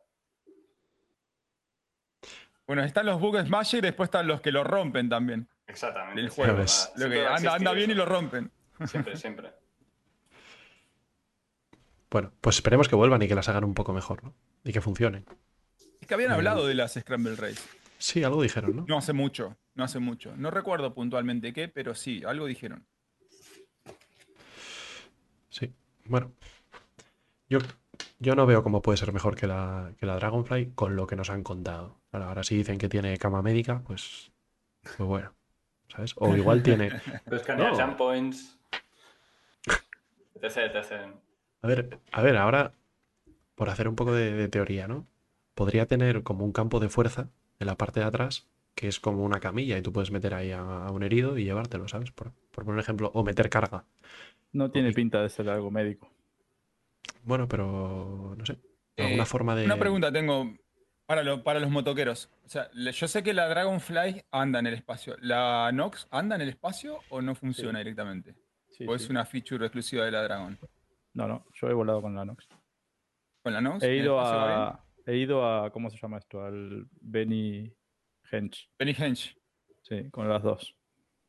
Bueno, 2.66 2.82
están 2.82 3.06
los 3.06 3.20
bug 3.20 3.38
smasher 3.38 3.78
y 3.78 3.82
después 3.82 4.08
están 4.08 4.26
los 4.26 4.40
que 4.40 4.50
lo 4.50 4.64
rompen 4.64 5.08
también. 5.08 5.48
Exactamente. 5.66 6.22
Sí, 6.22 6.28
juego. 6.28 6.64
Lo 6.96 7.08
que 7.08 7.26
anda, 7.26 7.72
bien 7.72 7.90
y 7.90 7.94
lo 7.94 8.04
rompen. 8.04 8.50
Siempre, 8.86 9.16
siempre. 9.16 9.52
Bueno, 12.14 12.30
pues 12.40 12.54
esperemos 12.54 12.88
que 12.88 12.94
vuelvan 12.94 13.20
y 13.22 13.26
que 13.26 13.34
las 13.34 13.48
hagan 13.48 13.64
un 13.64 13.74
poco 13.74 13.92
mejor, 13.92 14.22
¿no? 14.22 14.36
Y 14.62 14.72
que 14.72 14.80
funcionen. 14.80 15.26
Es 16.00 16.06
que 16.06 16.14
habían 16.14 16.30
hablado 16.30 16.64
de 16.64 16.74
las 16.76 16.92
Scramble 16.94 17.34
Race. 17.34 17.60
Sí, 17.98 18.22
algo 18.22 18.40
dijeron, 18.40 18.76
¿no? 18.76 18.84
No 18.86 18.98
hace 18.98 19.12
mucho, 19.12 19.56
no 19.74 19.82
hace 19.82 19.98
mucho. 19.98 20.32
No 20.36 20.52
recuerdo 20.52 20.94
puntualmente 20.94 21.52
qué, 21.52 21.66
pero 21.66 21.96
sí, 21.96 22.22
algo 22.24 22.46
dijeron. 22.46 22.86
Sí. 25.48 25.72
Bueno. 26.04 26.30
Yo, 27.48 27.58
yo 28.20 28.36
no 28.36 28.46
veo 28.46 28.62
cómo 28.62 28.80
puede 28.80 28.96
ser 28.96 29.12
mejor 29.12 29.34
que 29.34 29.48
la, 29.48 29.90
que 29.98 30.06
la 30.06 30.14
Dragonfly 30.14 30.70
con 30.76 30.94
lo 30.94 31.08
que 31.08 31.16
nos 31.16 31.30
han 31.30 31.42
contado. 31.42 31.98
Ahora 32.12 32.44
sí 32.44 32.54
dicen 32.54 32.78
que 32.78 32.88
tiene 32.88 33.18
cama 33.18 33.42
médica, 33.42 33.82
pues, 33.84 34.30
pues 34.82 34.98
bueno. 34.98 35.34
¿Sabes? 35.88 36.14
O 36.18 36.36
igual 36.36 36.62
tiene. 36.62 36.92
Escanear 37.32 37.72
No. 37.72 37.84
jump 37.84 37.98
points. 37.98 38.56
etc, 40.40 40.76
etc. 40.76 41.23
A 41.64 41.66
ver, 41.66 41.80
a 42.12 42.20
ver, 42.26 42.36
ahora, 42.36 42.62
por 43.56 43.70
hacer 43.70 43.88
un 43.88 43.96
poco 43.96 44.12
de, 44.14 44.32
de 44.34 44.48
teoría, 44.48 44.88
¿no? 44.88 45.06
Podría 45.54 45.86
tener 45.86 46.22
como 46.22 46.44
un 46.44 46.52
campo 46.52 46.80
de 46.80 46.90
fuerza 46.90 47.30
en 47.60 47.66
la 47.68 47.76
parte 47.76 48.00
de 48.00 48.06
atrás, 48.06 48.46
que 48.76 48.88
es 48.88 49.00
como 49.00 49.24
una 49.24 49.40
camilla, 49.40 49.78
y 49.78 49.82
tú 49.82 49.92
puedes 49.92 50.10
meter 50.12 50.34
ahí 50.34 50.52
a, 50.52 50.60
a 50.86 50.90
un 50.92 51.02
herido 51.04 51.38
y 51.38 51.44
llevártelo, 51.44 51.88
¿sabes? 51.88 52.10
Por, 52.12 52.32
por 52.52 52.64
poner 52.64 52.74
un 52.76 52.80
ejemplo, 52.80 53.10
o 53.14 53.24
meter 53.24 53.48
carga. 53.50 53.84
No 54.52 54.70
tiene 54.70 54.92
pinta 54.92 55.22
de 55.22 55.28
ser 55.28 55.48
algo 55.48 55.70
médico. 55.70 56.08
Bueno, 57.24 57.48
pero 57.48 58.34
no 58.36 58.44
sé. 58.46 58.58
Alguna 58.98 59.24
Eh, 59.24 59.26
forma 59.26 59.56
de. 59.56 59.66
Una 59.66 59.78
pregunta 59.78 60.12
tengo 60.12 60.54
para, 61.06 61.22
lo- 61.22 61.42
para 61.42 61.60
los 61.60 61.70
motoqueros. 61.70 62.30
O 62.44 62.48
sea, 62.48 62.68
le- 62.74 62.92
yo 62.92 63.08
sé 63.08 63.22
que 63.22 63.32
la 63.34 63.48
Dragonfly 63.48 64.24
anda 64.30 64.58
en 64.58 64.66
el 64.66 64.74
espacio. 64.74 65.16
¿La 65.20 65.70
Nox 65.72 66.06
anda 66.10 66.36
en 66.36 66.42
el 66.42 66.48
espacio 66.50 66.98
o 67.08 67.22
no 67.22 67.34
funciona 67.34 67.78
directamente? 67.78 68.34
Sí, 68.70 68.84
¿O 68.86 68.94
es 68.94 69.08
una 69.08 69.24
feature 69.24 69.64
exclusiva 69.66 70.04
de 70.04 70.10
la 70.10 70.22
Dragon? 70.22 70.58
No, 71.14 71.26
no, 71.28 71.46
yo 71.54 71.68
he 71.68 71.72
volado 71.72 72.02
con 72.02 72.14
la 72.14 72.24
Nox. 72.24 72.48
¿Con 73.42 73.52
la 73.52 73.60
Nox? 73.60 73.82
He 73.82 73.86
¿En 73.86 73.92
el 73.92 73.98
ido 74.00 74.20
a. 74.20 74.84
He 75.06 75.16
ido 75.16 75.46
a. 75.46 75.70
¿Cómo 75.70 75.90
se 75.90 75.96
llama 75.98 76.18
esto? 76.18 76.42
Al 76.44 76.86
Benny 77.00 77.72
Hench. 78.30 78.68
Benny 78.78 78.94
Hench. 78.98 79.36
Sí, 79.82 80.10
con 80.10 80.28
las 80.28 80.42
dos. 80.42 80.74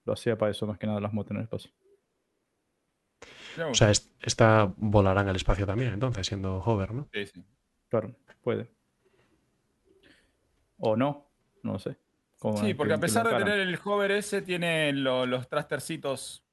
Lo 0.06 0.14
hacía 0.14 0.38
para 0.38 0.52
eso 0.52 0.66
más 0.66 0.78
que 0.78 0.88
nada 0.88 1.00
las 1.02 1.14
motos 1.14 1.32
en 1.32 1.38
el 1.38 1.44
espacio. 1.44 1.72
O 3.70 3.74
sea, 3.74 3.90
es- 3.92 4.14
esta 4.22 4.74
volará 4.78 5.22
en 5.22 5.30
el 5.30 5.36
espacio 5.36 5.66
también, 5.66 5.94
entonces, 5.94 6.28
siendo 6.28 6.58
hover, 6.60 6.94
¿no? 6.94 7.08
Sí, 7.14 7.26
sí. 7.28 7.44
Claro, 7.90 8.16
puede. 8.42 8.70
O 10.78 10.96
no, 10.96 11.30
no 11.64 11.74
lo 11.74 11.80
sé. 11.80 11.98
Sí, 12.58 12.68
que- 12.68 12.76
porque 12.76 12.94
a 12.94 13.00
pesar 13.00 13.28
de 13.28 13.36
tener 13.38 13.60
el 13.60 13.80
hover 13.84 14.12
ese, 14.12 14.42
tiene 14.42 14.92
lo- 14.94 15.26
los 15.26 15.48
trastercitos. 15.48 16.45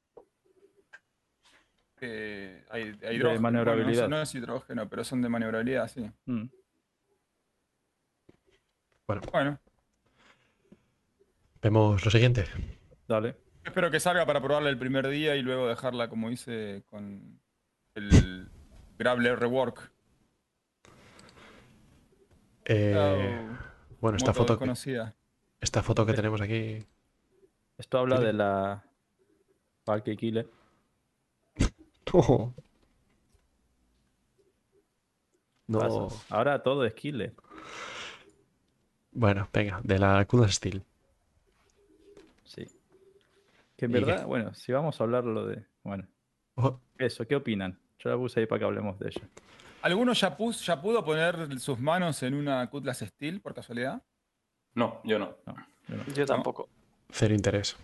Que 2.06 2.64
hay, 2.70 2.98
hay 3.04 3.16
hidrógeno. 3.16 3.40
maniobrabilidad. 3.40 4.02
Bueno, 4.02 4.16
no, 4.16 4.22
es 4.22 4.34
hidrógeno, 4.34 4.88
pero 4.88 5.04
son 5.04 5.22
de 5.22 5.28
maniobrabilidad, 5.28 5.86
sí. 5.88 6.10
Mm. 6.26 6.46
Bueno, 9.06 9.58
Vemos 11.60 12.04
lo 12.04 12.10
siguiente. 12.10 12.44
Dale. 13.06 13.36
espero 13.64 13.90
que 13.90 14.00
salga 14.00 14.26
para 14.26 14.40
probarla 14.40 14.68
el 14.68 14.78
primer 14.78 15.06
día 15.08 15.36
y 15.36 15.42
luego 15.42 15.68
dejarla 15.68 16.08
como 16.08 16.30
hice 16.30 16.82
con 16.90 17.40
el 17.94 18.48
Graveler 18.98 19.38
Rework. 19.38 19.92
Eh, 22.64 22.94
Oh, 22.96 23.96
bueno, 24.00 24.16
esta 24.16 24.32
foto, 24.34 24.54
desconocida. 24.54 25.14
esta 25.60 25.82
foto 25.82 26.04
que 26.04 26.14
tenemos 26.14 26.40
aquí. 26.40 26.84
Esto 27.78 27.98
habla 27.98 28.18
de 28.18 28.32
la 28.32 28.82
Valky 29.86 30.16
Killer. 30.16 30.48
No. 35.68 35.78
Pasas. 35.78 36.26
Ahora 36.30 36.62
todo 36.62 36.84
es 36.84 36.94
Killer. 36.94 37.32
Bueno, 39.12 39.48
venga, 39.52 39.80
de 39.82 39.98
la 39.98 40.24
Kudas 40.26 40.54
Steel. 40.54 40.82
Sí. 42.44 42.66
Que 43.76 43.86
en 43.86 43.92
verdad, 43.92 44.26
bueno, 44.26 44.52
si 44.54 44.72
vamos 44.72 45.00
a 45.00 45.04
hablar 45.04 45.24
lo 45.24 45.46
de. 45.46 45.64
Bueno, 45.82 46.06
Ojo, 46.54 46.80
eso, 46.98 47.26
¿qué 47.26 47.36
opinan? 47.36 47.78
Yo 47.98 48.10
la 48.10 48.16
puse 48.16 48.40
ahí 48.40 48.46
para 48.46 48.58
que 48.60 48.64
hablemos 48.64 48.98
de 48.98 49.08
ella. 49.08 49.28
¿Alguno 49.82 50.12
ya, 50.12 50.36
pus- 50.36 50.64
ya 50.64 50.80
pudo 50.80 51.04
poner 51.04 51.58
sus 51.58 51.78
manos 51.78 52.22
en 52.22 52.34
una 52.34 52.68
Cutlass 52.70 53.00
Steel 53.00 53.40
por 53.40 53.54
casualidad? 53.54 54.02
No, 54.74 55.00
yo 55.04 55.18
no. 55.18 55.36
No, 55.46 55.54
yo 55.88 55.96
no. 55.96 56.04
Yo 56.14 56.26
tampoco. 56.26 56.68
cero 57.10 57.34
interés. 57.34 57.76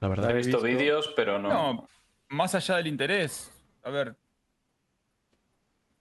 La 0.00 0.06
He 0.06 0.10
verdad. 0.10 0.30
he 0.30 0.34
visto 0.34 0.60
visto- 0.60 0.66
vídeos, 0.66 1.12
pero 1.14 1.38
no. 1.38 1.48
No, 1.48 1.88
más 2.30 2.54
allá 2.54 2.76
del 2.76 2.86
interés. 2.86 3.52
A 3.82 3.90
ver. 3.90 4.16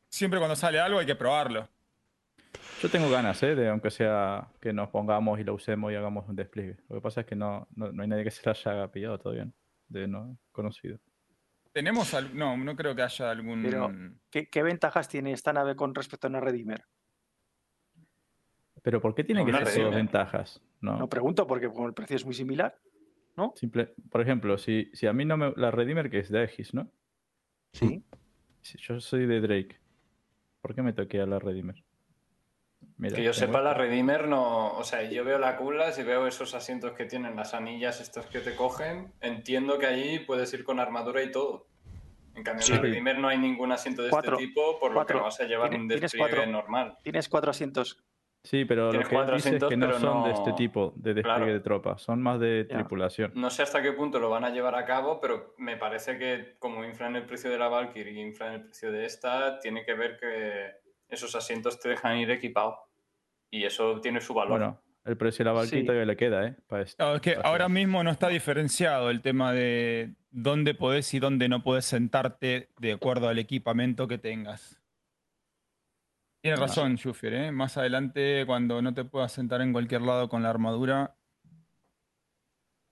Siempre 0.09 0.39
cuando 0.39 0.55
sale 0.55 0.79
algo 0.79 0.99
hay 0.99 1.05
que 1.05 1.15
probarlo. 1.15 1.67
Yo 2.81 2.89
tengo 2.89 3.09
ganas, 3.09 3.41
¿eh? 3.43 3.55
De 3.55 3.69
aunque 3.69 3.91
sea 3.91 4.47
que 4.61 4.71
nos 4.73 4.89
pongamos 4.89 5.39
y 5.39 5.43
lo 5.43 5.53
usemos 5.53 5.91
y 5.91 5.95
hagamos 5.95 6.27
un 6.27 6.35
despliegue. 6.35 6.77
Lo 6.87 6.95
que 6.95 7.01
pasa 7.01 7.21
es 7.21 7.27
que 7.27 7.35
no, 7.35 7.67
no, 7.75 7.91
no 7.91 8.01
hay 8.03 8.07
nadie 8.09 8.23
que 8.23 8.31
se 8.31 8.41
la 8.45 8.51
haya 8.53 8.87
pillado 8.91 9.19
todavía. 9.19 9.45
¿no? 9.45 9.53
de 9.89 10.07
no 10.07 10.37
conocido. 10.51 10.99
Tenemos 11.71 12.13
al- 12.13 12.35
no, 12.37 12.55
no 12.57 12.75
creo 12.75 12.95
que 12.95 13.01
haya 13.01 13.31
algún. 13.31 13.63
Pero- 13.63 13.91
¿Qué, 14.29 14.47
qué 14.47 14.61
ventajas 14.63 15.07
tiene 15.07 15.31
esta 15.33 15.51
nave 15.51 15.75
con 15.75 15.93
respecto 15.95 16.27
a 16.27 16.29
una 16.29 16.39
Redeemer? 16.39 16.85
Pero 18.81 19.01
¿por 19.01 19.13
qué 19.15 19.23
tienen 19.23 19.45
que 19.45 19.65
ser 19.65 19.89
ventajas? 19.89 20.61
No. 20.79 20.97
No 20.97 21.09
pregunto 21.09 21.45
porque 21.47 21.67
como 21.69 21.87
el 21.87 21.93
precio 21.93 22.15
es 22.15 22.23
muy 22.25 22.33
similar. 22.33 22.77
Simple, 23.55 23.93
por 24.09 24.21
ejemplo, 24.21 24.57
si, 24.57 24.89
si 24.93 25.07
a 25.07 25.13
mí 25.13 25.25
no 25.25 25.37
me. 25.37 25.53
La 25.55 25.71
Redeemer 25.71 26.09
que 26.09 26.19
es 26.19 26.29
de 26.29 26.39
Aegis, 26.39 26.73
¿no? 26.73 26.91
Sí. 27.73 28.03
Si 28.61 28.77
yo 28.79 28.99
soy 28.99 29.25
de 29.25 29.39
Drake, 29.41 29.79
¿por 30.61 30.75
qué 30.75 30.81
me 30.81 30.93
toqué 30.93 31.21
a 31.21 31.25
la 31.25 31.39
Redeemer? 31.39 31.83
Mira, 32.97 33.15
Que 33.15 33.23
yo 33.23 33.33
sepa, 33.33 33.61
la. 33.61 33.73
Redeemer 33.73 34.27
no. 34.27 34.73
O 34.73 34.83
sea, 34.83 35.03
yo 35.09 35.23
veo 35.23 35.37
la 35.39 35.55
culas 35.57 35.97
y 35.99 36.03
veo 36.03 36.27
esos 36.27 36.53
asientos 36.53 36.93
que 36.93 37.05
tienen 37.05 37.35
las 37.35 37.53
anillas, 37.53 38.01
estos 38.01 38.25
que 38.25 38.39
te 38.39 38.55
cogen. 38.55 39.13
Entiendo 39.21 39.77
que 39.79 39.85
allí 39.85 40.19
puedes 40.19 40.53
ir 40.53 40.63
con 40.63 40.79
armadura 40.79 41.23
y 41.23 41.31
todo. 41.31 41.67
En 42.35 42.43
cambio, 42.43 42.63
Sí. 42.63 42.71
en 42.73 42.77
la 42.77 42.83
Redeemer 42.83 43.19
no 43.19 43.27
hay 43.29 43.37
ningún 43.37 43.71
asiento 43.71 44.01
de 44.03 44.09
Cuatro. 44.09 44.35
este 44.35 44.47
tipo, 44.47 44.79
por 44.79 44.91
lo 44.91 44.95
Cuatro. 44.95 45.15
que 45.15 45.19
no 45.19 45.23
vas 45.25 45.39
a 45.39 45.45
llevar 45.45 45.73
un 45.75 45.87
despliegue 45.87 46.17
cuatro. 46.17 46.45
normal. 46.45 46.97
Tienes 47.03 47.27
cuatro 47.29 47.51
asientos. 47.51 48.03
Sí, 48.43 48.63
pero 48.65 48.91
lo 48.91 49.01
que 49.03 49.15
él 49.15 49.25
dice 49.35 49.57
es 49.57 49.63
que 49.65 49.75
no 49.77 49.91
son 49.99 50.23
de 50.23 50.31
este 50.31 50.53
tipo, 50.53 50.93
de 50.95 51.13
despliegue 51.13 51.39
Claro. 51.39 51.53
de 51.53 51.59
tropas, 51.59 52.01
son 52.01 52.21
más 52.21 52.39
de 52.39 52.63
tripulación. 52.65 53.31
No 53.35 53.49
sé 53.49 53.63
hasta 53.63 53.81
qué 53.81 53.91
punto 53.91 54.17
lo 54.19 54.29
van 54.29 54.45
a 54.45 54.49
llevar 54.49 54.75
a 54.75 54.85
cabo, 54.85 55.19
pero 55.19 55.53
me 55.57 55.75
parece 55.75 56.17
que 56.17 56.55
como 56.57 56.85
inflan 56.85 57.15
el 57.17 57.25
precio 57.25 57.49
de 57.49 57.57
la 57.57 57.67
Valkyrie 57.67 58.13
y 58.13 58.21
inflan 58.21 58.53
el 58.53 58.61
precio 58.63 58.91
de 58.91 59.05
esta, 59.05 59.59
tiene 59.59 59.83
que 59.83 59.93
ver 59.93 60.17
que 60.17 60.71
esos 61.09 61.35
asientos 61.35 61.79
te 61.79 61.89
dejan 61.89 62.17
ir 62.17 62.31
equipado. 62.31 62.77
Y 63.51 63.65
eso 63.65 63.99
tiene 63.99 64.21
su 64.21 64.33
valor. 64.33 64.57
Bueno, 64.57 64.81
el 65.05 65.17
precio 65.17 65.43
de 65.43 65.49
la 65.49 65.53
Valkyrie 65.57 65.81
Sí. 65.81 65.85
todavía 65.85 66.05
le 66.05 66.15
queda, 66.15 66.45
¿eh? 66.47 66.55
Para 66.67 66.83
esto. 66.83 67.03
No, 67.03 67.15
es 67.15 67.21
que 67.21 67.33
para 67.33 67.49
ahora 67.49 67.65
hacer- 67.65 67.73
mismo 67.73 68.03
no 68.03 68.09
está 68.11 68.29
diferenciado 68.29 69.09
el 69.09 69.21
tema 69.21 69.51
de 69.51 70.13
dónde 70.31 70.75
podés 70.75 71.13
y 71.13 71.19
dónde 71.19 71.49
no 71.49 71.61
podés 71.61 71.83
sentarte 71.85 72.69
de 72.79 72.93
acuerdo 72.93 73.27
al 73.27 73.37
equipamiento 73.37 74.07
que 74.07 74.17
tengas. 74.17 74.78
Tienes 76.41 76.59
Ah. 76.59 76.63
razón, 76.63 76.97
Schufer, 76.97 77.33
¿eh? 77.33 77.51
Más 77.51 77.77
adelante, 77.77 78.45
cuando 78.45 78.81
no 78.81 78.93
te 78.93 79.03
puedas 79.05 79.31
sentar 79.31 79.61
en 79.61 79.73
cualquier 79.73 80.01
lado 80.01 80.29
con 80.29 80.43
la 80.43 80.49
armadura, 80.49 81.15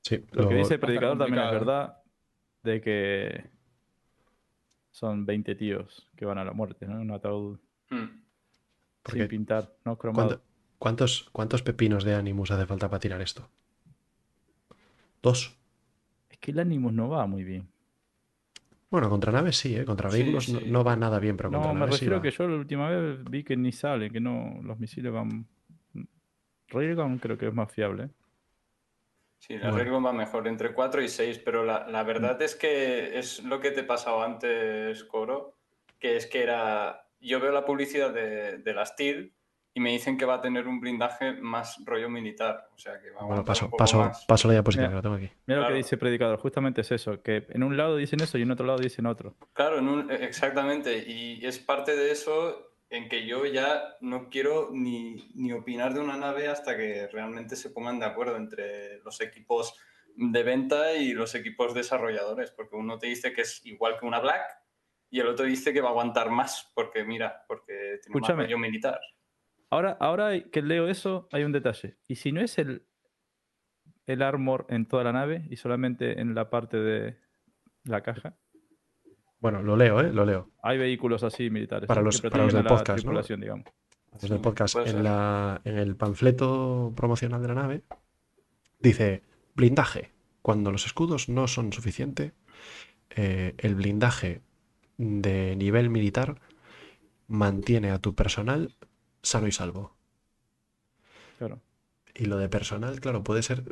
Sí, 0.03 0.25
Lo 0.31 0.47
que 0.47 0.55
dice 0.55 0.55
el 0.55 0.55
Va 0.55 0.61
a 0.61 0.63
estar 0.63 0.79
predicador 0.79 1.17
también 1.17 1.39
es 1.43 1.49
complicado. 1.49 1.65
verdad, 1.65 2.03
de 2.63 2.81
que 2.81 3.49
son 4.89 5.25
20 5.25 5.53
tíos 5.55 6.09
que 6.15 6.23
van 6.23 6.37
a 6.37 6.45
la 6.45 6.53
muerte, 6.53 6.85
¿no? 6.87 7.01
Un 7.01 7.11
ataúd 7.11 7.59
Hmm. 7.89 8.21
Porque 9.03 9.19
sin 9.19 9.27
pintar, 9.27 9.75
no 9.83 9.97
cromado. 9.97 10.27
¿cuánto- 10.29 10.43
¿cuántos, 10.79 11.29
¿Cuántos 11.33 11.61
pepinos 11.61 12.05
de 12.05 12.15
Animus 12.15 12.51
hace 12.51 12.65
falta 12.65 12.89
para 12.89 12.99
tirar 13.01 13.21
esto? 13.21 13.49
Dos. 15.21 15.57
Es 16.29 16.37
que 16.37 16.51
el 16.51 16.59
Animus 16.59 16.93
no 16.93 17.09
va 17.09 17.25
muy 17.27 17.43
bien. 17.43 17.67
Bueno, 18.89 19.09
contra 19.09 19.31
naves 19.33 19.57
sí, 19.57 19.75
¿eh? 19.75 19.83
Contra 19.85 20.09
vehículos 20.09 20.47
no- 20.49 20.59
sí. 20.59 20.65
No, 20.69 20.83
va 20.83 20.95
nada 20.95 21.19
bien, 21.19 21.35
pero 21.35 21.49
No, 21.49 21.57
contra 21.57 21.73
me 21.73 21.79
naves 21.81 21.95
sí 21.95 22.05
refiero 22.05 22.17
va. 22.17 22.21
que 22.23 22.31
yo 22.31 22.47
la 22.47 22.55
última 22.55 22.89
vez 22.89 23.23
vi 23.29 23.43
que 23.43 23.57
ni 23.57 23.71
sale, 23.71 24.09
que 24.09 24.19
no, 24.19 24.59
los 24.63 24.79
misiles 24.79 25.11
van... 25.11 25.45
Railgun 26.69 27.17
creo 27.19 27.37
que 27.37 27.47
es 27.47 27.53
más 27.53 27.71
fiable. 27.71 28.03
¿eh? 28.05 28.09
Sí, 29.39 29.53
la 29.57 29.69
Bueno. 29.71 29.77
Railgun 29.77 30.05
va 30.05 30.13
mejor, 30.13 30.47
entre 30.47 30.73
4 30.73 31.01
y 31.01 31.07
6, 31.09 31.39
pero 31.39 31.63
la, 31.63 31.87
la 31.87 32.03
verdad 32.03 32.41
es 32.41 32.55
que 32.55 33.17
es 33.19 33.43
lo 33.43 33.59
que 33.59 33.71
te 33.71 33.83
pasaba 33.83 34.25
antes, 34.25 35.03
Coro, 35.05 35.55
que 35.99 36.15
es 36.17 36.25
que 36.25 36.43
era... 36.43 37.03
Yo 37.19 37.39
veo 37.39 37.51
la 37.51 37.65
publicidad 37.65 38.13
de, 38.13 38.59
de 38.59 38.73
la 38.73 38.85
Steel 38.85 39.33
y 39.77 39.79
me 39.79 39.91
dicen 39.91 40.17
que 40.17 40.25
va 40.25 40.33
a 40.35 40.41
tener 40.41 40.67
un 40.67 40.79
blindaje 40.79 41.33
más 41.33 41.77
rollo 41.85 42.09
militar, 42.09 42.67
o 42.73 42.79
sea 42.79 42.99
que 42.99 43.11
va 43.11 43.19
a 43.19 43.25
Bueno, 43.25 43.41
aguantar 43.41 43.45
paso, 43.45 43.65
un 43.65 43.69
poco 43.71 43.77
paso, 43.77 43.97
más. 43.99 44.25
paso 44.25 44.47
la 44.47 44.55
diapositiva, 44.55 44.87
Mira. 44.87 44.89
que 44.89 44.95
lo 45.07 45.15
tengo 45.15 45.15
aquí. 45.27 45.35
Mira 45.45 45.61
lo 45.61 45.67
que 45.67 45.73
dice 45.75 45.93
el 45.93 45.99
predicador, 45.99 46.39
justamente 46.39 46.81
es 46.81 46.91
eso, 46.91 47.21
que 47.21 47.45
en 47.49 47.61
un 47.61 47.77
lado 47.77 47.95
dicen 47.95 48.19
eso 48.19 48.39
y 48.39 48.41
en 48.41 48.49
otro 48.49 48.65
lado 48.65 48.79
dicen 48.79 49.05
otro. 49.05 49.35
Claro, 49.53 49.77
en 49.77 49.87
un- 49.87 50.09
exactamente, 50.11 50.97
y 51.07 51.45
es 51.45 51.59
parte 51.59 51.95
de 51.95 52.09
eso 52.11 52.71
en 52.89 53.07
que 53.07 53.27
yo 53.27 53.45
ya 53.45 53.83
no 54.01 54.29
quiero 54.31 54.69
ni, 54.73 55.29
ni 55.35 55.51
opinar 55.53 55.93
de 55.93 55.99
una 55.99 56.17
nave 56.17 56.47
hasta 56.47 56.75
que 56.75 57.07
realmente 57.13 57.55
se 57.55 57.69
pongan 57.69 57.99
de 57.99 58.07
acuerdo 58.07 58.35
entre 58.35 58.97
los 59.03 59.21
equipos 59.21 59.75
de 60.15 60.41
venta 60.41 60.93
y 60.93 61.13
los 61.13 61.35
equipos 61.35 61.75
desarrolladores, 61.75 62.49
porque 62.49 62.75
uno 62.77 62.97
te 62.97 63.05
dice 63.05 63.31
que 63.31 63.41
es 63.41 63.63
igual 63.63 63.99
que 63.99 64.07
una 64.07 64.19
Black 64.19 64.41
y 65.11 65.19
el 65.19 65.27
otro 65.27 65.45
dice 65.45 65.71
que 65.71 65.81
va 65.81 65.89
a 65.89 65.91
aguantar 65.91 66.31
más, 66.31 66.71
porque 66.73 67.03
mira, 67.03 67.45
porque 67.47 67.73
tiene 67.75 67.99
Escúchame. 68.01 68.37
más 68.37 68.45
rollo 68.47 68.57
militar. 68.57 68.99
Ahora, 69.69 69.97
ahora 69.99 70.39
que 70.49 70.61
leo 70.61 70.87
eso, 70.87 71.27
hay 71.31 71.43
un 71.43 71.51
detalle. 71.51 71.97
¿Y 72.07 72.15
si 72.15 72.31
no 72.31 72.41
es 72.41 72.57
el, 72.57 72.85
el 74.05 74.21
armor 74.21 74.65
en 74.69 74.85
toda 74.87 75.03
la 75.03 75.11
nave 75.11 75.45
y 75.49 75.57
solamente 75.57 76.21
en 76.21 76.33
la 76.35 76.49
parte 76.49 76.77
de 76.77 77.17
la 77.83 78.01
caja? 78.01 78.37
Bueno, 79.39 79.61
lo 79.61 79.75
leo, 79.75 79.99
¿eh? 80.01 80.11
Lo 80.11 80.25
leo. 80.25 80.51
Hay 80.63 80.77
vehículos 80.77 81.23
así 81.23 81.49
militares. 81.49 81.87
Para 81.87 82.01
los- 82.01 82.21
para 82.21 82.43
los 82.45 82.53
del 82.53 82.63
podcast, 82.65 82.89
¿no? 82.89 82.95
tripulación, 82.95 83.41
digamos. 83.41 83.65
Desde 84.13 84.27
el 84.35 84.39
Sí, 84.39 84.43
podcast, 84.43 84.75
en, 84.77 84.85
ser. 84.87 84.95
la, 85.01 85.61
en 85.63 85.77
el 85.77 85.95
panfleto 85.95 86.93
promocional 86.95 87.41
de 87.41 87.47
la 87.49 87.53
nave, 87.53 87.83
dice 88.79 89.21
blindaje. 89.53 90.11
Cuando 90.41 90.71
los 90.71 90.85
escudos 90.85 91.29
no 91.29 91.47
son 91.47 91.71
suficiente, 91.73 92.31
eh, 93.15 93.53
el 93.57 93.75
blindaje 93.75 94.41
de 94.97 95.55
nivel 95.55 95.89
militar 95.89 96.39
mantiene 97.27 97.91
a 97.91 97.99
tu 97.99 98.15
personal 98.15 98.73
sano 99.27 99.47
y 99.47 99.51
salvo. 99.51 99.95
Claro. 101.37 101.59
Y 102.15 102.25
lo 102.25 102.37
de 102.37 102.49
personal, 102.49 102.99
claro, 102.99 103.23
puede 103.23 103.43
ser. 103.43 103.63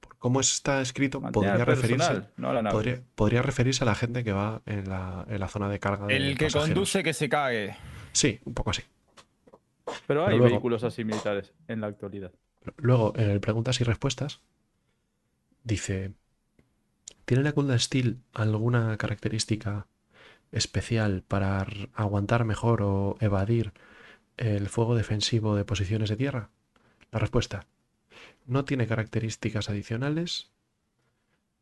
Por 0.00 0.16
cómo 0.18 0.40
está 0.40 0.80
escrito, 0.80 1.20
podría 1.20 1.64
referirse, 1.64 2.22
no 2.36 2.50
a 2.50 2.54
la 2.54 2.62
nave. 2.62 2.74
podría, 2.74 3.02
podría 3.14 3.42
referirse 3.42 3.84
a 3.84 3.86
la 3.86 3.94
gente 3.94 4.24
que 4.24 4.32
va 4.32 4.62
en 4.66 4.88
la, 4.88 5.24
en 5.28 5.38
la 5.40 5.48
zona 5.48 5.68
de 5.68 5.78
carga 5.78 6.06
de 6.06 6.16
el 6.16 6.36
que 6.38 6.46
pasajeros. 6.46 6.68
conduce 6.74 7.02
que 7.02 7.12
se 7.12 7.28
cague. 7.28 7.76
Sí, 8.12 8.40
un 8.44 8.54
poco 8.54 8.70
así. 8.70 8.82
Pero 10.06 10.22
hay 10.22 10.26
Pero 10.28 10.38
luego- 10.38 10.44
vehículos 10.54 10.82
así 10.84 11.04
militares 11.04 11.52
en 11.68 11.80
la 11.80 11.86
actualidad. 11.88 12.32
Luego, 12.78 13.12
en 13.16 13.30
el 13.30 13.40
preguntas 13.40 13.80
y 13.80 13.84
respuestas, 13.84 14.40
dice: 15.62 16.12
¿Tiene 17.26 17.42
la 17.44 17.52
Cooldown 17.52 17.78
Steel 17.78 18.18
alguna 18.32 18.96
característica 18.96 19.86
especial 20.52 21.22
para 21.26 21.66
aguantar 21.94 22.44
mejor 22.44 22.80
o 22.82 23.16
evadir 23.20 23.72
el 24.36 24.68
fuego 24.68 24.94
defensivo 24.94 25.56
de 25.56 25.64
posiciones 25.64 26.10
de 26.10 26.16
tierra? 26.16 26.50
La 27.10 27.18
respuesta: 27.18 27.66
No 28.46 28.64
tiene 28.64 28.86
características 28.86 29.68
adicionales 29.70 30.50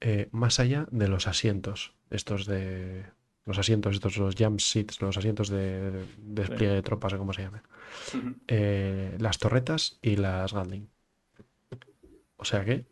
eh, 0.01 0.29
más 0.33 0.59
allá 0.59 0.89
de 0.91 1.09
los 1.09 1.27
asientos, 1.27 1.95
estos 2.11 2.47
de. 2.47 3.05
Los 3.45 3.59
asientos, 3.59 3.95
estos, 3.95 4.17
los 4.19 4.37
jump 4.37 4.61
seats, 4.61 5.01
los 5.01 5.17
asientos 5.17 5.49
de, 5.49 5.91
de 5.91 6.07
despliegue 6.19 6.75
de 6.75 6.83
tropas 6.83 7.13
o 7.13 7.19
como 7.19 7.33
se 7.33 7.43
llamen 7.43 7.63
Ujú. 8.15 8.37
eh, 8.47 9.17
las 9.19 9.39
torretas 9.39 9.99
y 10.01 10.15
las 10.15 10.53
Gatling. 10.53 10.89
O 12.37 12.45
sea 12.45 12.65
que, 12.65 12.87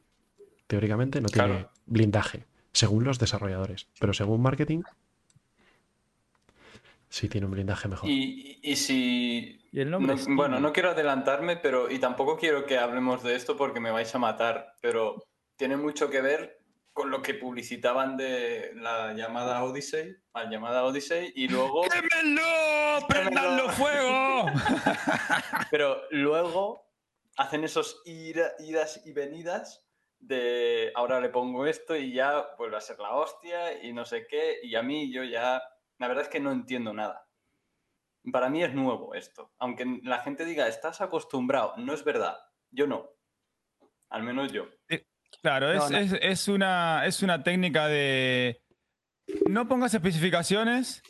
teóricamente, 0.67 1.21
no 1.21 1.29
tiene 1.29 1.69
blindaje, 1.87 2.47
según 2.73 3.05
los 3.05 3.21
desarrolladores. 3.21 3.87
Pero 4.01 4.13
según 4.13 4.43
marketing, 4.43 4.83
sí 7.09 7.29
tiene 7.29 7.47
un 7.47 7.53
blindaje 7.53 7.87
mejor. 7.87 8.11
Y 8.11 8.75
si... 8.75 9.60
Y 9.73 9.81
el 9.81 9.91
nombre 9.91 10.17
no- 10.17 10.37
bueno, 10.37 10.59
no 10.61 10.73
quiero 10.73 10.91
adelantarme, 10.91 11.57
pero 11.57 11.91
y 11.91 11.99
tampoco 11.99 12.37
quiero 12.37 12.65
que 12.67 12.79
hablemos 12.79 13.23
de 13.23 13.37
esto 13.37 13.57
porque 13.57 13.79
me 13.81 13.91
vais 13.91 14.13
a 14.15 14.19
matar, 14.19 14.75
pero 14.81 15.23
tiene 15.57 15.77
mucho 15.77 16.11
que 16.11 16.21
ver 16.21 16.59
con 16.93 17.11
lo 17.11 17.23
que 17.23 17.35
publicitaban 17.35 18.17
de 18.17 18.73
la 18.75 19.13
llamada 19.15 19.63
Odyssey, 19.63 20.17
la 20.35 20.51
llamada 20.51 20.85
Odyssey, 20.85 21.33
y 21.37 21.47
luego... 21.49 21.83
¡Quémenlo! 21.91 23.07
¡Prendanlo 23.09 23.69
fuego! 23.71 24.47
Pero 25.71 26.03
luego 26.11 26.91
hacen 27.37 27.63
esos 27.65 28.03
ira- 28.05 28.53
idas 28.59 29.01
y 29.07 29.13
venidas 29.13 29.87
de 30.19 30.93
ahora 30.97 31.21
le 31.21 31.31
pongo 31.31 31.65
esto 31.67 31.97
y 31.97 32.13
ya 32.13 32.45
vuelve 32.59 32.77
a 32.77 32.81
ser 32.81 32.99
la 32.99 33.15
hostia 33.15 33.83
y 33.83 33.93
no 33.93 34.05
sé 34.05 34.27
qué. 34.29 34.59
Y 34.63 34.75
a 34.75 34.83
mí 34.83 35.13
yo 35.13 35.23
ya, 35.25 35.63
la 35.99 36.09
verdad 36.09 36.25
es 36.25 36.29
que 36.29 36.41
no 36.41 36.51
entiendo 36.53 36.93
nada. 36.93 37.25
Para 38.33 38.51
mí 38.51 38.63
es 38.63 38.75
nuevo 38.75 39.15
esto. 39.15 39.53
Aunque 39.59 39.87
la 40.03 40.19
gente 40.21 40.45
diga, 40.45 40.69
estás 40.69 41.01
acostumbrado, 41.01 41.75
no 41.79 41.93
es 41.95 42.05
verdad. 42.05 42.37
Yo 42.71 42.87
no. 42.87 43.09
Al 44.11 44.23
menos 44.23 44.53
yo. 44.53 44.69
Claro, 45.43 45.73
No, 45.73 45.85
es, 45.87 45.91
no. 45.91 45.99
es- 45.99 46.19
es 46.21 46.49
una, 46.49 47.07
es 47.07 47.23
una 47.23 47.43
técnica 47.43 47.87
de 47.89 48.63
no 49.49 49.67
pongas 49.69 49.95
especificaciones, 49.95 51.03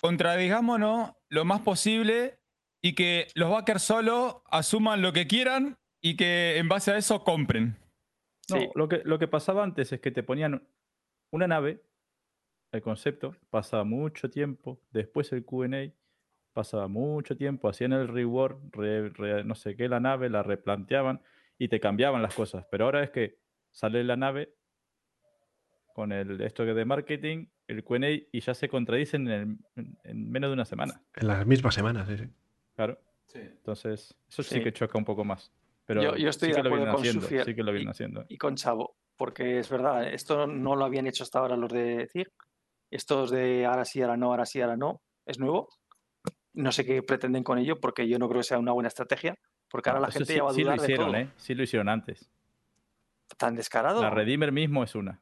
contradigámonos 0.00 1.12
lo 1.30 1.44
más 1.44 1.60
posible 1.62 2.38
y 2.82 2.94
que 2.94 3.28
los 3.34 3.50
backers 3.50 3.82
solo 3.82 4.42
asuman 4.50 5.00
lo 5.00 5.12
que 5.12 5.26
quieran 5.26 5.78
y 6.02 6.16
que 6.16 6.58
en 6.58 6.68
base 6.68 6.90
a 6.92 6.98
eso 6.98 7.24
compren. 7.24 7.78
No, 8.50 8.56
Sí. 8.58 8.68
lo, 8.74 8.88
que, 8.88 9.00
lo 9.04 9.18
que 9.18 9.28
pasaba 9.28 9.62
antes 9.64 9.90
es 9.92 10.00
que 10.00 10.10
te 10.10 10.22
ponían 10.22 10.68
una 11.30 11.46
nave, 11.48 11.82
el 12.72 12.82
concepto, 12.82 13.34
pasaba 13.48 13.84
mucho 13.84 14.28
tiempo, 14.28 14.82
después 14.90 15.32
el 15.32 15.44
QA, 15.46 15.92
pasaba 16.54 16.88
mucho 16.88 17.36
tiempo, 17.36 17.68
hacían 17.68 17.92
el 17.92 18.08
reward, 18.08 18.56
re- 18.72 19.10
re- 19.10 19.44
no 19.44 19.54
sé 19.54 19.76
qué, 19.76 19.88
la 19.88 20.00
nave, 20.00 20.30
la 20.30 20.42
replanteaban 20.42 21.20
y 21.58 21.68
te 21.68 21.80
cambiaban 21.80 22.22
las 22.22 22.34
cosas. 22.34 22.64
Pero 22.70 22.86
ahora 22.86 23.02
es 23.02 23.10
que 23.10 23.36
sale 23.70 24.02
la 24.04 24.16
nave 24.16 24.54
con 25.94 26.12
el 26.12 26.40
esto 26.40 26.64
de 26.64 26.84
marketing, 26.84 27.46
el 27.68 27.84
Q&A, 27.84 28.08
y 28.10 28.40
ya 28.40 28.54
se 28.54 28.68
contradicen 28.68 29.28
en, 29.28 29.32
el- 29.76 29.82
en- 29.84 29.98
en 30.04 30.30
menos 30.30 30.50
de 30.50 30.54
una 30.54 30.64
semana. 30.64 31.02
En 31.14 31.26
las 31.28 31.46
mismas 31.46 31.74
semanas, 31.74 32.08
sí, 32.08 32.16
sí. 32.18 32.24
Claro. 32.74 32.98
Sí. 33.26 33.38
Entonces, 33.40 34.14
eso 34.28 34.42
sí, 34.42 34.56
Sí. 34.56 34.62
que 34.62 34.72
choca 34.72 34.98
un 34.98 35.04
poco 35.04 35.24
más. 35.24 35.52
Pero 35.86 36.02
Yo- 36.02 36.16
yo 36.16 36.28
estoy 36.30 36.48
sí 36.50 36.52
de 36.54 36.56
que 36.56 36.62
lo 36.62 36.74
acuerdo 36.74 36.84
vienen 36.84 36.94
con 37.18 37.24
haciendo. 37.24 37.44
Sí 37.44 37.54
que 37.54 37.62
lo 37.62 37.70
y- 37.70 37.74
vienen 37.74 37.90
haciendo. 37.90 38.24
y 38.28 38.38
con 38.38 38.54
Chavo, 38.56 38.96
porque 39.16 39.58
es 39.58 39.68
verdad, 39.70 40.06
esto 40.12 40.46
no 40.46 40.76
lo 40.76 40.84
habían 40.84 41.06
hecho 41.06 41.24
hasta 41.24 41.38
ahora 41.40 41.56
los 41.56 41.72
de 41.72 42.08
CIG. 42.12 42.28
Estos 42.90 43.30
de 43.30 43.66
ahora 43.66 43.84
sí, 43.84 44.00
ahora 44.02 44.16
no, 44.16 44.26
ahora 44.30 44.46
sí, 44.46 44.60
ahora 44.60 44.76
no, 44.76 45.02
es 45.26 45.38
nuevo. 45.38 45.68
No 46.54 46.72
sé 46.72 46.84
qué 46.86 47.02
pretenden 47.02 47.42
con 47.44 47.58
ello, 47.58 47.80
porque 47.80 48.08
yo 48.08 48.18
no 48.18 48.28
creo 48.28 48.40
que 48.40 48.44
sea 48.48 48.58
una 48.58 48.72
buena 48.72 48.88
estrategia, 48.88 49.36
porque 49.68 49.90
ahora 49.90 50.00
la 50.02 50.08
Eso 50.08 50.18
gente 50.20 50.32
sí, 50.32 50.36
ya 50.38 50.44
va 50.44 50.50
a 50.50 50.54
sí 50.54 50.60
lo 50.60 50.64
dudar 50.66 50.78
de 50.78 50.84
hicieron, 50.84 51.06
todo. 51.06 51.16
¿eh? 51.16 51.28
Sí 51.36 51.54
lo 51.54 51.62
hicieron 51.64 51.88
antes. 51.88 52.30
¿Tan 53.36 53.54
descarado? 53.56 54.00
La 54.02 54.10
Redeemer 54.10 54.52
mismo 54.52 54.84
es 54.84 54.94
una. 54.94 55.20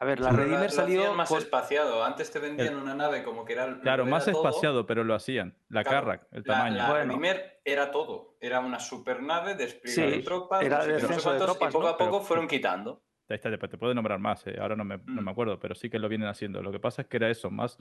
A 0.00 0.04
ver, 0.04 0.18
la 0.18 0.30
Pero 0.30 0.42
Redeemer 0.42 0.70
lo 0.70 0.76
salió 0.76 1.14
más 1.14 1.30
espaciado. 1.30 2.02
Antes 2.04 2.32
te 2.32 2.40
vendían 2.40 2.74
una 2.76 2.94
nave 2.94 3.22
como 3.22 3.44
que 3.44 3.52
era. 3.52 3.78
Claro, 3.80 4.02
era 4.02 4.10
más 4.10 4.24
todo. 4.24 4.36
espaciado, 4.44 4.84
pero 4.84 5.04
lo 5.04 5.14
hacían. 5.14 5.56
La 5.68 5.84
Claro, 5.84 6.06
Carrack, 6.08 6.26
el 6.32 6.42
La, 6.44 6.54
tamaño. 6.54 6.76
la 6.78 6.90
Bueno. 6.90 7.04
Redeemer 7.14 7.60
era 7.64 7.90
todo. 7.92 8.36
Era 8.40 8.58
una 8.58 8.80
supernave 8.80 9.54
despliegue 9.54 9.94
Sí, 10.10 10.16
de 10.16 10.22
tropas. 10.24 10.64
era 10.64 10.78
no 10.78 10.84
sé 11.20 11.30
de 11.30 11.38
tropas, 11.38 11.70
y 11.70 11.72
poco 11.72 11.84
¿no? 11.84 11.88
a 11.90 11.96
poco 11.96 12.10
Pero- 12.10 12.20
fueron 12.22 12.48
quitando. 12.48 13.00
Ahí 13.28 13.36
está, 13.36 13.56
te, 13.56 13.68
te 13.68 13.78
puedo 13.78 13.94
nombrar 13.94 14.18
más, 14.18 14.44
eh, 14.46 14.56
ahora 14.60 14.74
no 14.76 14.84
me, 14.84 14.98
no 14.98 15.22
Mm. 15.22 15.24
me 15.24 15.30
acuerdo, 15.30 15.58
pero 15.60 15.74
sí 15.76 15.88
que 15.88 15.98
lo 16.00 16.08
vienen 16.08 16.28
haciendo. 16.28 16.60
Lo 16.62 16.70
que 16.72 16.80
pasa 16.80 17.02
es 17.02 17.08
que 17.08 17.16
era 17.18 17.30
eso, 17.30 17.50
más 17.50 17.78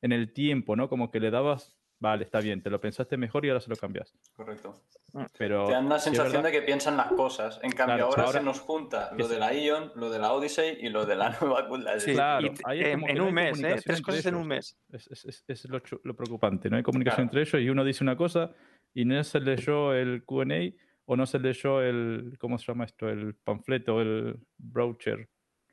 en 0.00 0.12
el 0.12 0.32
tiempo, 0.32 0.76
¿no? 0.76 0.88
Como 0.88 1.10
que 1.10 1.18
le 1.20 1.30
dabas, 1.30 1.76
vale, 2.00 2.24
está 2.24 2.40
bien, 2.40 2.62
te 2.62 2.70
lo 2.70 2.80
pensaste 2.80 3.16
mejor 3.16 3.44
y 3.44 3.48
ahora 3.48 3.60
se 3.60 3.70
lo 3.70 3.76
cambias. 3.76 4.14
Correcto. 4.34 4.74
Pero 5.38 5.66
Te 5.66 5.72
dan 5.72 5.88
la 5.88 5.98
sensación 6.00 6.42
de 6.42 6.50
que 6.50 6.62
piensan 6.62 6.96
las 6.96 7.12
cosas. 7.12 7.60
En 7.62 7.70
cambio, 7.70 7.96
Claro, 7.96 8.04
ahora, 8.06 8.22
ahora- 8.24 8.38
se 8.40 8.44
nos 8.44 8.58
junta 8.60 9.12
lo 9.16 9.28
de 9.28 9.38
la 9.38 9.54
Ion, 9.54 9.92
lo 9.94 10.10
de 10.10 10.18
la 10.18 10.32
Odyssey 10.32 10.76
y 10.80 10.88
lo 10.88 11.06
de 11.06 11.14
la 11.14 11.30
nueva 11.40 11.68
Cutlass. 11.68 12.02
Sí, 12.02 12.12
Claro, 12.14 12.48
en, 12.70 13.08
en 13.08 13.16
no 13.18 13.26
un 13.28 13.34
mes, 13.34 13.62
¿eh? 13.62 13.76
Tres 13.84 14.02
cosas 14.02 14.26
en 14.26 14.34
un 14.34 14.46
mes. 14.48 14.76
Es, 14.90 15.06
es- 15.06 15.24
es- 15.24 15.44
es 15.46 15.64
lo, 15.70 15.80
lo 16.02 16.16
preocupante, 16.16 16.68
no 16.68 16.76
hay 16.76 16.82
comunicación 16.82 17.28
Claro. 17.28 17.40
entre 17.42 17.58
ellos 17.58 17.66
y 17.66 17.70
uno 17.70 17.84
dice 17.84 18.02
una 18.02 18.16
cosa 18.16 18.50
y 18.92 19.04
no 19.04 19.22
se 19.22 19.38
leyó 19.40 19.94
el 19.94 20.24
QA 20.24 20.72
o 21.06 21.16
no 21.16 21.26
se 21.26 21.38
leyó 21.38 21.80
el, 21.80 22.36
¿cómo 22.40 22.58
se 22.58 22.66
llama 22.66 22.84
esto? 22.84 23.08
El 23.08 23.34
panfleto, 23.36 24.00
el 24.00 24.36
brochure. 24.58 25.28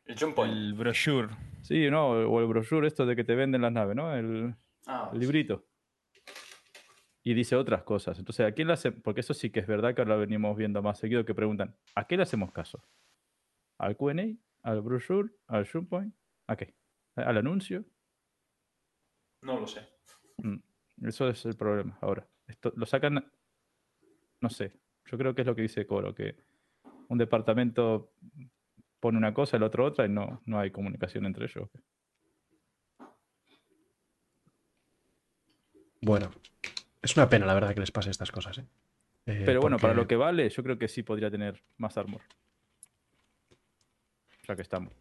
El 0.06 0.20
jump 0.20 0.36
point. 0.36 0.54
El 0.54 0.74
brochure. 0.74 1.30
Sí, 1.62 1.90
no, 1.90 2.10
o 2.10 2.40
el 2.42 2.48
brochure 2.48 2.86
esto 2.88 3.06
de 3.08 3.16
que 3.16 3.24
te 3.24 3.34
venden 3.34 3.62
las 3.62 3.72
naves, 3.72 3.96
¿no? 3.96 4.14
El, 4.16 4.54
Ah, 4.88 5.10
el 5.14 5.20
librito. 5.20 5.64
Y 7.24 7.34
dice 7.34 7.56
otras 7.56 7.84
cosas. 7.84 8.18
Entonces, 8.18 8.48
¿a 8.48 8.52
quién 8.52 8.68
le 8.68 8.74
hace? 8.74 8.92
Porque 8.92 9.22
eso 9.22 9.34
sí 9.34 9.52
que 9.52 9.60
es 9.60 9.68
verdad 9.68 9.94
que 9.94 10.02
ahora 10.02 10.16
lo 10.16 10.22
venimos 10.22 10.58
viendo 10.58 10.82
más 10.82 10.98
seguido 10.98 11.24
que 11.24 11.36
preguntan, 11.36 11.76
¿a 11.96 12.08
qué 12.08 12.18
le 12.18 12.24
hacemos 12.24 12.52
caso? 12.52 12.84
¿Al 13.78 13.96
QA? 13.96 14.14
¿Al 14.64 14.82
brochure? 14.82 15.30
¿Al 15.48 15.68
jump 15.70 15.90
point? 15.90 16.16
¿A 16.48 16.56
qué? 16.56 16.74
¿Al 17.16 17.38
anuncio? 17.38 17.86
No 19.42 19.60
lo 19.60 19.68
sé. 19.68 19.88
Mm, 20.38 20.58
Eso 21.08 21.28
es 21.30 21.46
el 21.46 21.56
problema 21.56 21.98
ahora. 22.02 22.28
Esto, 22.48 22.74
lo 22.76 22.86
sacan, 22.86 23.32
no 24.42 24.50
sé, 24.50 24.74
yo 25.06 25.18
creo 25.18 25.34
que 25.34 25.42
es 25.42 25.48
lo 25.48 25.56
que 25.56 25.64
dice 25.64 25.86
Coro, 25.86 26.14
que 26.14 26.36
un 27.10 27.18
departamento 27.18 28.14
pone 29.00 29.18
una 29.18 29.34
cosa, 29.34 29.58
el 29.58 29.64
otro 29.64 29.86
otra 29.86 30.06
y 30.06 30.10
no, 30.10 30.42
no 30.46 30.60
hay 30.60 30.72
comunicación 30.72 31.26
entre 31.26 31.46
ellos. 31.46 31.70
Bueno, 36.02 36.32
es 37.02 37.16
una 37.18 37.28
pena, 37.30 37.46
la 37.46 37.54
verdad, 37.54 37.74
que 37.74 37.80
les 37.80 37.92
pase 37.92 38.10
estas 38.10 38.32
cosas. 38.32 38.58
¿eh? 38.60 38.66
Eh, 39.26 39.44
Pero 39.46 39.62
bueno, 39.62 39.78
para 39.78 39.94
lo 39.94 40.08
que 40.08 40.16
vale, 40.16 40.50
yo 40.50 40.64
creo 40.64 40.78
que 40.78 40.88
sí 40.88 41.04
podría 41.04 41.30
tener 41.32 41.62
más 41.78 41.98
armor. 41.98 42.22
Ya 44.48 44.56
que 44.56 44.62
estamos. 44.62 44.94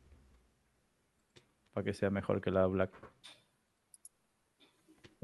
Para 1.73 1.85
que 1.85 1.93
sea 1.95 2.11
mejor 2.11 2.41
que 2.41 2.51
la 2.51 2.67
Black. 2.67 2.91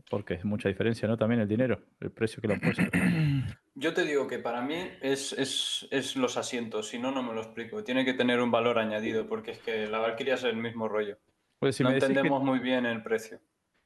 Porque 0.09 0.35
es 0.35 0.45
mucha 0.45 0.69
diferencia, 0.69 1.09
¿no? 1.09 1.17
También 1.17 1.41
el 1.41 1.49
dinero, 1.49 1.81
el 2.01 2.11
precio 2.13 2.41
que 2.41 2.49
le 2.49 2.55
han 2.55 2.61
puesto. 2.61 2.83
Yo 3.75 3.93
te 3.93 4.05
digo 4.05 4.27
que 4.27 4.39
para 4.39 4.63
mí 4.63 4.91
es, 5.03 5.33
es, 5.33 5.87
es 5.91 6.17
los 6.17 6.37
asientos, 6.37 6.89
si 6.89 6.99
no, 6.99 7.11
no 7.11 7.23
me 7.23 7.35
lo 7.35 7.43
explico. 7.43 7.83
Tiene 7.85 8.05
que 8.05 8.15
tener 8.15 8.41
un 8.41 8.51
valor 8.51 8.79
añadido, 8.79 9.27
porque 9.27 9.51
es 9.51 9.59
que 9.59 9.87
la 9.87 9.99
Valkyria 9.99 10.35
es 10.35 10.45
el 10.45 10.57
mismo 10.57 10.89
rollo. 10.89 11.19
Pues 11.59 11.77
si 11.77 11.83
no 11.83 11.89
me 11.91 11.95
decís 11.97 12.07
que- 12.09 12.13
entendemos 12.13 12.43
muy 12.43 12.59
bien 12.61 12.87
el 12.87 13.03
precio. 13.03 13.41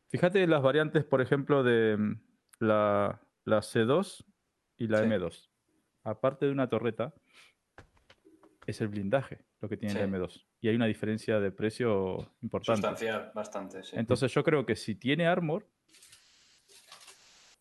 Fíjate 0.09 0.47
las 0.47 0.63
variantes, 0.63 1.05
por 1.05 1.21
ejemplo, 1.21 1.63
de 1.63 2.17
la, 2.61 3.21
la 3.45 3.59
C2 3.63 4.25
y 4.77 4.87
la 4.87 4.99
Sí. 4.99 5.05
M2. 5.05 5.51
Aparte 6.05 6.47
de 6.47 6.53
una 6.53 6.69
torreta, 6.69 7.13
es 8.67 8.81
el 8.81 8.89
blindaje 8.89 9.45
lo 9.61 9.69
que 9.69 9.77
tiene 9.77 9.95
la 9.95 10.01
Sí. 10.07 10.07
M2. 10.07 10.47
Y 10.61 10.69
hay 10.69 10.77
una 10.77 10.87
diferencia 10.87 11.41
de 11.41 11.51
precio 11.51 12.19
importante. 12.43 12.81
Sustancial, 12.83 13.33
bastante, 13.35 13.83
sí. 13.83 13.97
Entonces 13.97 14.33
yo 14.33 14.45
creo 14.45 14.65
que 14.65 14.77
si 14.77 14.95
tiene 14.95 15.27
armor, 15.27 15.67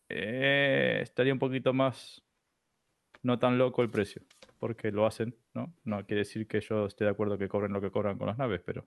eh, 0.08 1.00
estaría 1.02 1.32
un 1.32 1.38
poquito 1.38 1.72
más 1.72 2.22
no 3.22 3.38
tan 3.38 3.58
loco 3.58 3.82
el 3.82 3.90
precio. 3.90 4.22
Porque 4.58 4.90
lo 4.92 5.06
hacen, 5.06 5.34
¿no? 5.54 5.74
No 5.84 6.04
quiere 6.06 6.20
decir 6.20 6.46
que 6.46 6.60
yo 6.60 6.86
esté 6.86 7.04
de 7.04 7.10
acuerdo 7.10 7.38
que 7.38 7.48
cobren 7.48 7.72
lo 7.72 7.80
que 7.80 7.90
cobran 7.90 8.18
con 8.18 8.26
las 8.26 8.36
naves, 8.38 8.60
pero 8.64 8.86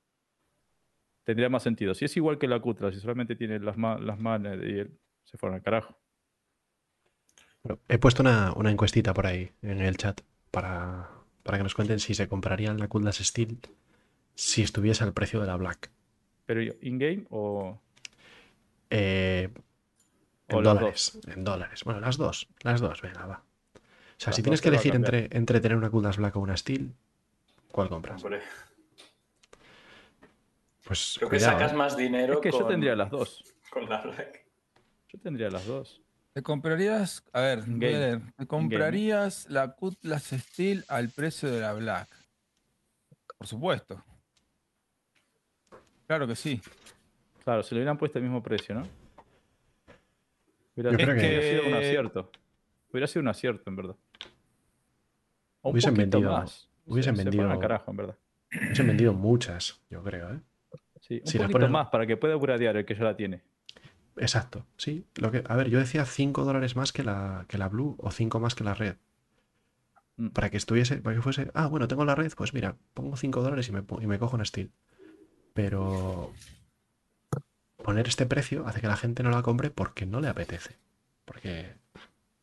tendría 1.23 1.49
más 1.49 1.63
sentido. 1.63 1.93
Si 1.95 2.05
es 2.05 2.15
igual 2.17 2.37
que 2.37 2.47
la 2.47 2.59
Cutra, 2.59 2.91
si 2.91 2.99
solamente 2.99 3.35
tiene 3.35 3.59
las, 3.59 3.77
ma- 3.77 3.97
las 3.97 4.19
manos 4.19 4.57
y 4.61 4.79
el- 4.79 4.99
se 5.23 5.37
fueron 5.37 5.55
al 5.55 5.63
carajo. 5.63 5.99
Bueno, 7.63 7.79
he 7.87 7.97
puesto 7.97 8.21
una, 8.21 8.51
una 8.53 8.71
encuestita 8.71 9.13
por 9.13 9.25
ahí 9.25 9.51
en 9.61 9.79
el 9.81 9.95
chat 9.97 10.21
para, 10.51 11.09
para 11.43 11.57
que 11.57 11.63
nos 11.63 11.73
cuenten 11.75 11.99
si 11.99 12.13
se 12.13 12.27
comprarían 12.27 12.77
la 12.77 12.87
Cutlass 12.87 13.17
Steel 13.17 13.57
si 14.35 14.61
estuviese 14.63 15.03
al 15.03 15.13
precio 15.13 15.39
de 15.39 15.47
la 15.47 15.55
Black. 15.55 15.89
Pero 16.45 16.61
yo, 16.61 16.73
¿in-game 16.81 17.25
o...? 17.29 17.79
Eh, 18.89 19.49
O 20.51 20.57
en 20.57 20.63
dólares. 20.63 21.19
En 21.27 21.43
dólares. 21.43 21.83
Bueno, 21.85 21.99
las 22.01 22.17
dos. 22.17 22.47
Las 22.63 22.81
dos, 22.81 23.01
venga, 23.01 23.25
va. 23.25 23.43
O 23.75 23.79
sea, 24.17 24.27
Las 24.27 24.35
si 24.35 24.43
tienes 24.43 24.61
que 24.61 24.67
elegir 24.69 24.93
entre, 24.95 25.29
entre 25.31 25.59
tener 25.61 25.77
una 25.77 25.89
Cutlass 25.89 26.17
Black 26.17 26.35
o 26.35 26.39
una 26.39 26.57
Steel, 26.57 26.93
¿cuál 27.71 27.87
compras? 27.89 28.21
Hombre, 28.23 28.41
Pues 30.83 31.15
creo 31.17 31.29
que 31.29 31.39
sacas 31.39 31.71
¿eh? 31.71 31.75
más 31.75 31.95
dinero 31.95 32.33
Es 32.35 32.39
que 32.41 32.51
yo 32.51 32.65
tendría 32.67 32.95
las 32.95 33.09
dos. 33.09 33.43
con 33.71 33.87
la 33.89 34.01
Black. 34.01 34.45
Yo 35.09 35.19
tendría 35.19 35.49
las 35.49 35.65
dos. 35.65 36.01
¿Te 36.33 36.41
comprarías, 36.41 37.23
a 37.31 37.41
ver, 37.41 37.59
voy 37.67 37.85
a 37.93 37.99
leer. 37.99 38.21
¿te 38.35 38.47
comprarías 38.47 39.47
la 39.49 39.75
Cutlass 39.75 40.31
Steel 40.31 40.83
al 40.87 41.09
precio 41.09 41.51
de 41.51 41.61
la 41.61 41.73
Black? 41.73 42.07
Por 43.37 43.45
supuesto. 43.47 44.03
Claro 46.07 46.27
que 46.27 46.35
sí. 46.35 46.59
Claro, 47.43 47.61
si 47.61 47.75
le 47.75 47.81
hubieran 47.81 47.97
puesto 47.97 48.17
el 48.17 48.23
mismo 48.23 48.41
precio, 48.41 48.73
¿no? 48.73 48.81
Hubiera, 50.75 50.91
Yo 50.91 50.97
creo 50.97 51.13
hubiera 51.15 51.15
que- 51.41 51.49
sido 51.51 51.67
un 51.67 51.73
acierto. 51.75 52.31
Hubiera 52.91 53.07
sido 53.07 53.21
un 53.21 53.27
acierto, 53.27 53.69
en 53.69 53.75
verdad. 53.75 53.95
O 55.61 55.69
un 55.69 55.73
Hubiesen 55.73 55.93
vendido- 55.93 56.31
más. 56.31 56.67
hubiesen 56.85 57.15
se, 57.15 57.23
se 57.23 57.29
vendido- 57.29 57.59
carajo, 57.59 57.91
en 57.91 57.97
verdad. 57.97 58.17
Se 58.73 58.81
han 58.81 58.87
vendido 58.87 59.13
muchas, 59.13 59.79
yo 59.89 60.01
creo, 60.03 60.33
¿eh? 60.33 60.39
Sí, 61.01 61.19
un 61.19 61.27
Si 61.27 61.37
poquito 61.37 61.59
ponen- 61.59 61.71
más 61.71 61.89
para 61.89 62.07
que 62.07 62.17
pueda 62.17 62.35
upgradear 62.35 62.75
el 62.77 62.85
que 62.85 62.95
ya 62.95 63.03
la 63.03 63.15
tiene. 63.15 63.41
Exacto, 64.17 64.65
sí. 64.77 65.05
Lo 65.15 65.31
que, 65.31 65.43
a 65.47 65.55
ver, 65.55 65.69
yo 65.69 65.79
decía 65.79 66.05
5 66.05 66.43
dólares 66.45 66.75
más 66.75 66.91
que 66.93 67.03
la, 67.03 67.45
que 67.47 67.57
la 67.57 67.69
Blue 67.69 67.95
o 67.99 68.11
5 68.11 68.39
más 68.39 68.55
que 68.55 68.63
la 68.63 68.73
red. 68.75 68.95
Mm. 70.17 70.29
Para 70.29 70.49
que 70.49 70.57
estuviese, 70.57 70.97
para 70.97 71.15
que 71.15 71.21
fuese, 71.21 71.49
ah, 71.53 71.67
bueno, 71.67 71.87
tengo 71.87 72.05
la 72.05 72.15
red, 72.15 72.31
pues 72.35 72.53
mira, 72.53 72.75
pongo 72.93 73.17
5 73.17 73.41
dólares 73.41 73.67
y 73.69 73.71
me, 73.71 73.83
y 74.01 74.07
me 74.07 74.19
cojo 74.19 74.35
una 74.35 74.45
Steel. 74.45 74.71
Pero 75.53 76.31
poner 77.83 78.07
este 78.07 78.25
precio 78.25 78.65
hace 78.65 78.81
que 78.81 78.87
la 78.87 78.97
gente 78.97 79.21
no 79.23 79.29
la 79.29 79.43
compre 79.43 79.69
porque 79.69 80.05
no 80.07 80.19
le 80.21 80.27
apetece. 80.27 80.77
Porque, 81.25 81.75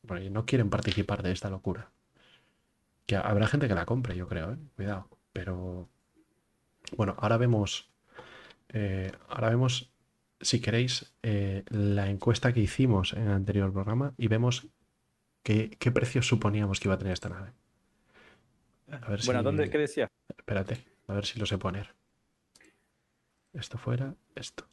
porque 0.07 0.31
no 0.31 0.47
quieren 0.47 0.71
participar 0.71 1.23
de 1.23 1.33
esta 1.33 1.51
locura. 1.51 1.91
Que 3.07 3.17
ha- 3.17 3.21
habrá 3.21 3.47
gente 3.47 3.69
que 3.69 3.75
la 3.75 3.85
compre, 3.87 4.17
yo 4.17 4.27
creo, 4.29 4.53
¿eh? 4.53 4.59
Cuidado. 4.77 5.09
Pero 5.33 5.89
bueno, 6.97 7.15
ahora 7.19 7.37
vemos. 7.37 7.91
eh, 8.71 9.13
ahora 9.29 9.51
vemos, 9.51 9.91
si 10.41 10.61
queréis, 10.61 11.13
eh, 11.23 11.65
la 11.69 12.09
encuesta 12.09 12.53
que 12.53 12.61
hicimos 12.61 13.13
en 13.13 13.23
el 13.23 13.33
anterior 13.33 13.73
programa 13.73 14.15
y 14.17 14.29
vemos 14.29 14.67
qué, 15.43 15.71
qué 15.79 15.91
precio 15.91 16.23
suponíamos 16.23 16.81
que 16.81 16.89
iba 16.89 16.95
a 16.95 16.99
tener 16.99 17.13
esta 17.13 17.29
nave. 17.29 17.53
A 18.91 19.09
ver 19.09 19.21
Bueno, 19.25 19.41
si- 19.41 19.45
¿dónde, 19.45 19.71
¿qué 19.71 19.79
decía? 19.79 20.09
Espérate, 20.37 20.85
a 21.07 21.13
ver 21.15 21.25
si 21.27 21.39
lo 21.39 21.47
sé 21.47 21.59
poner. 21.59 21.95
Esto 23.53 23.79
fuera, 23.79 24.15
esto. 24.35 24.67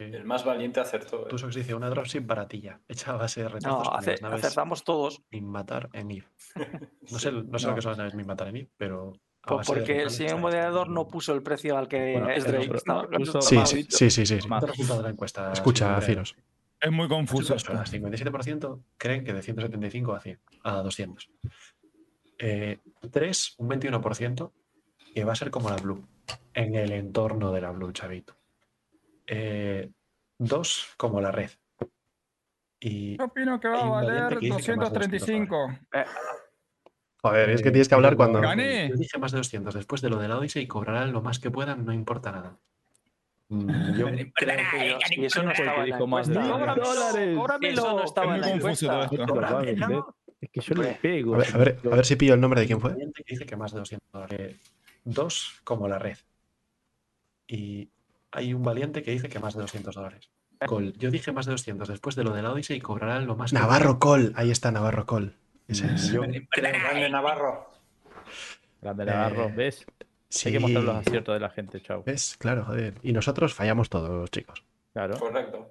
El 0.00 0.24
más 0.24 0.44
valiente 0.44 0.78
acertó. 0.78 1.26
¿eh? 1.26 1.28
Tusox 1.28 1.56
dice 1.56 1.74
una 1.74 1.90
dropship 1.90 2.20
baratilla, 2.24 2.80
hecha 2.86 3.10
a 3.14 3.16
base 3.16 3.40
de 3.42 3.48
No, 3.48 3.54
retazos 3.56 3.88
con 3.88 3.98
ace- 3.98 4.10
las 4.12 4.22
naves 4.22 4.44
acertamos 4.44 4.84
todos. 4.84 5.22
Min 5.32 5.44
Matar 5.48 5.90
en 5.92 6.10
Eve. 6.12 6.28
No 7.10 7.18
sé, 7.18 7.30
Sí. 7.30 7.42
no 7.48 7.58
sé 7.58 7.64
No. 7.66 7.70
lo 7.70 7.74
que 7.74 7.82
son 7.82 7.90
las 7.90 7.98
naves 7.98 8.14
Min 8.14 8.26
Matar 8.26 8.46
en 8.48 8.56
Eve, 8.58 8.70
pero. 8.76 9.14
De 9.46 9.62
Porque 9.66 10.02
el 10.02 10.10
señor 10.10 10.30
está- 10.32 10.40
moderador 10.40 10.82
está- 10.88 10.94
no 10.94 11.08
puso 11.08 11.32
el 11.34 11.42
precio 11.42 11.76
al 11.78 11.88
que 11.88 12.12
Bueno, 12.12 12.30
es 12.30 12.44
Drake. 12.44 12.66
pero 12.66 12.76
Estaba- 12.78 13.08
puso 13.08 13.40
Sí, 13.42 13.56
sí, 13.66 13.86
sí, 13.88 14.10
sí, 14.10 14.26
sí. 14.26 14.34
resultado 14.36 14.96
de 14.98 15.02
la 15.02 15.10
encuesta. 15.10 15.46
Pues 15.46 15.58
Escucha, 15.58 15.94
pues 15.94 16.06
Ciros. 16.06 16.36
Es 16.80 16.92
muy 16.92 17.08
confuso. 17.08 17.54
Muchas 17.54 17.64
personas, 17.64 17.90
57% 17.90 18.84
creen 18.96 19.24
que 19.24 19.32
de 19.32 19.42
175 19.42 20.14
a 20.14 20.20
100, 20.20 20.38
a 20.62 20.72
200. 20.82 21.30
Eh, 22.38 22.78
3, 23.10 23.54
un 23.58 23.68
21%, 23.68 24.52
que 25.14 25.24
va 25.24 25.32
a 25.32 25.36
ser 25.36 25.50
como 25.50 25.70
la 25.70 25.76
Blue. 25.76 26.06
en 26.54 26.74
el 26.74 26.92
entorno 26.92 27.50
de 27.52 27.60
la 27.60 27.70
Blue, 27.70 27.90
Chavito. 27.92 28.36
Eh, 29.26 29.90
dos 30.38 30.88
como 30.96 31.20
la 31.20 31.30
red. 31.32 31.50
Y 32.80 33.16
Yo 33.16 33.24
opino 33.24 33.58
que 33.58 33.68
va 33.68 33.80
a 33.80 33.88
valer 33.88 34.38
que 34.38 34.46
dice 34.46 34.72
que 34.72 34.76
más 34.76 34.92
de 34.92 34.98
235. 35.00 35.68
Joder, 37.30 37.50
es 37.50 37.62
que 37.62 37.70
tienes 37.70 37.88
que 37.88 37.94
hablar 37.94 38.16
cuando. 38.16 38.40
¡Gané! 38.40 38.88
Yo 38.90 38.96
dije 38.96 39.18
más 39.18 39.32
de 39.32 39.38
200. 39.38 39.74
Después 39.74 40.00
de 40.02 40.10
lo 40.10 40.18
del 40.18 40.30
Odyssey 40.32 40.66
cobrarán 40.66 41.12
lo 41.12 41.22
más 41.22 41.38
que 41.38 41.50
puedan, 41.50 41.84
no 41.84 41.92
importa 41.92 42.32
nada. 42.32 42.56
Mm, 43.48 43.96
Yo, 43.98 44.06
Pero 44.38 44.98
si 45.08 45.24
eso 45.24 45.42
no 45.42 45.48
Porque 45.50 45.62
estaba 45.62 45.84
en 45.84 45.90
la 45.90 45.96
dijo 45.96 46.06
más 46.06 46.28
de 46.28 46.34
encuesta. 46.34 46.74
200 46.74 46.94
dólares. 46.94 47.36
Cóbramelo, 47.38 47.72
Eso 47.82 47.96
no 47.96 48.04
estaba 48.04 48.34
en 48.36 48.40
Es 48.44 48.46
la 48.46 48.54
encuesta. 48.54 49.08
que 50.52 50.60
yo 50.60 50.74
le 50.74 50.88
pego. 50.94 51.34
a, 51.34 51.38
ver, 51.38 51.48
a, 51.54 51.58
ver, 51.58 51.78
a 51.92 51.96
ver 51.96 52.06
si 52.06 52.16
pillo 52.16 52.34
el 52.34 52.40
nombre 52.40 52.60
de 52.60 52.66
quién 52.66 52.80
fue. 52.80 52.94
que 52.94 53.24
dice 53.26 53.46
que 53.46 53.56
más 53.56 53.72
de 53.72 53.78
200 53.78 54.12
dólares. 54.12 54.56
Dos 55.04 55.60
como 55.64 55.88
la 55.88 55.98
red. 55.98 56.18
Y 57.46 57.88
hay 58.32 58.52
un 58.52 58.62
valiente 58.62 59.02
que 59.02 59.10
dice 59.12 59.28
que 59.28 59.38
más 59.38 59.54
de 59.54 59.62
200 59.62 59.94
dólares. 59.94 60.30
Col. 60.66 60.92
Yo 60.98 61.10
dije 61.10 61.32
más 61.32 61.46
de 61.46 61.52
200. 61.52 61.88
Después 61.88 62.16
de 62.16 62.24
lo 62.24 62.32
del 62.32 62.44
Odyssey 62.44 62.80
cobrarán 62.80 63.26
lo 63.26 63.36
más. 63.36 63.52
que 63.52 63.58
Navarro 63.58 63.98
Col, 63.98 64.32
ahí 64.36 64.50
está 64.50 64.70
Navarro 64.70 65.06
Col. 65.06 65.34
Ese 65.68 65.86
es. 65.94 66.10
Yo- 66.10 66.22
Grande 66.56 67.08
Navarro. 67.10 67.70
Grande 68.82 69.04
Navarro, 69.04 69.44
Eh, 69.48 69.52
¿ves? 69.54 69.86
Sí, 70.30 70.48
Hay 70.48 70.54
que 70.54 70.60
mostrar 70.60 70.84
los 70.84 70.96
aciertos 70.96 71.34
de 71.34 71.40
la 71.40 71.50
gente, 71.50 71.80
chao. 71.80 72.02
¿Ves? 72.04 72.36
Claro, 72.38 72.64
joder. 72.64 72.94
Y 73.02 73.12
nosotros 73.12 73.54
fallamos 73.54 73.88
todos, 73.88 74.30
chicos. 74.30 74.62
Claro. 74.92 75.18
Correcto. 75.18 75.70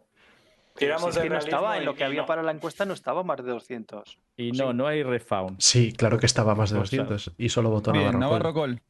Si 0.74 0.80
Tiramos 0.86 1.10
es 1.10 1.16
de 1.16 1.22
que 1.24 1.30
no 1.30 1.38
estaba 1.38 1.78
en 1.78 1.86
lo 1.86 1.95
que 1.95 2.04
había 2.04 2.22
no. 2.22 2.28
para 2.28 2.43
la 2.43 2.52
encuesta, 2.52 2.86
no 2.86 2.93
estaba 2.93 3.24
más 3.24 3.38
de 3.38 3.52
200. 3.52 4.18
Y 4.36 4.52
no, 4.52 4.74
no 4.74 4.86
hay 4.88 5.02
refound. 5.04 5.60
Sí, 5.60 5.91
claro 5.93 6.20
que 6.20 6.28
estaba 6.28 6.54
más 6.56 6.70
de 6.70 6.80
O 6.80 6.86
sea, 6.86 7.04
200. 7.04 7.34
Y 7.38 7.50
solo 7.50 7.70
votó 7.72 7.91
Bien, 7.91 8.04
Navarro. 8.06 8.20
Navarro 8.20 8.54
Col. 8.54 8.70
Col. 8.76 8.82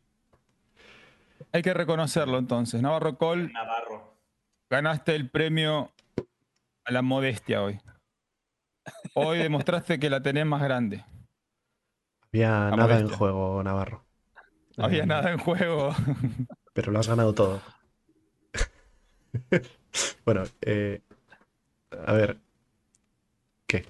Hay 1.54 1.62
que 1.62 1.74
reconocerlo 1.74 2.38
entonces. 2.38 2.82
Navarro 2.82 3.18
Col, 3.18 3.52
Navarro. 3.54 4.14
ganaste 4.70 5.16
el 5.16 5.30
premio 5.30 5.92
a 6.84 6.92
la 6.92 7.02
modestia 7.02 7.64
hoy. 7.64 7.80
Hoy 9.14 9.40
demostraste 9.40 10.00
que 10.00 10.10
la 10.10 10.22
tenés 10.22 10.46
más 10.46 10.62
grande. 10.62 11.04
Había 12.32 12.70
nada 12.72 13.00
en 13.00 13.10
juego, 13.10 13.64
Navarro. 13.64 14.06
Había 14.78 15.04
Eh, 15.04 15.08
nada 15.08 15.32
en 15.32 15.38
juego. 15.40 15.96
Pero 16.74 16.92
lo 16.92 17.00
has 17.00 17.08
ganado 17.08 17.34
todo. 17.34 17.62
bueno, 20.26 20.44
eh, 20.62 21.02
a 22.06 22.14
ver. 22.14 22.38
¿Qué? 23.66 23.86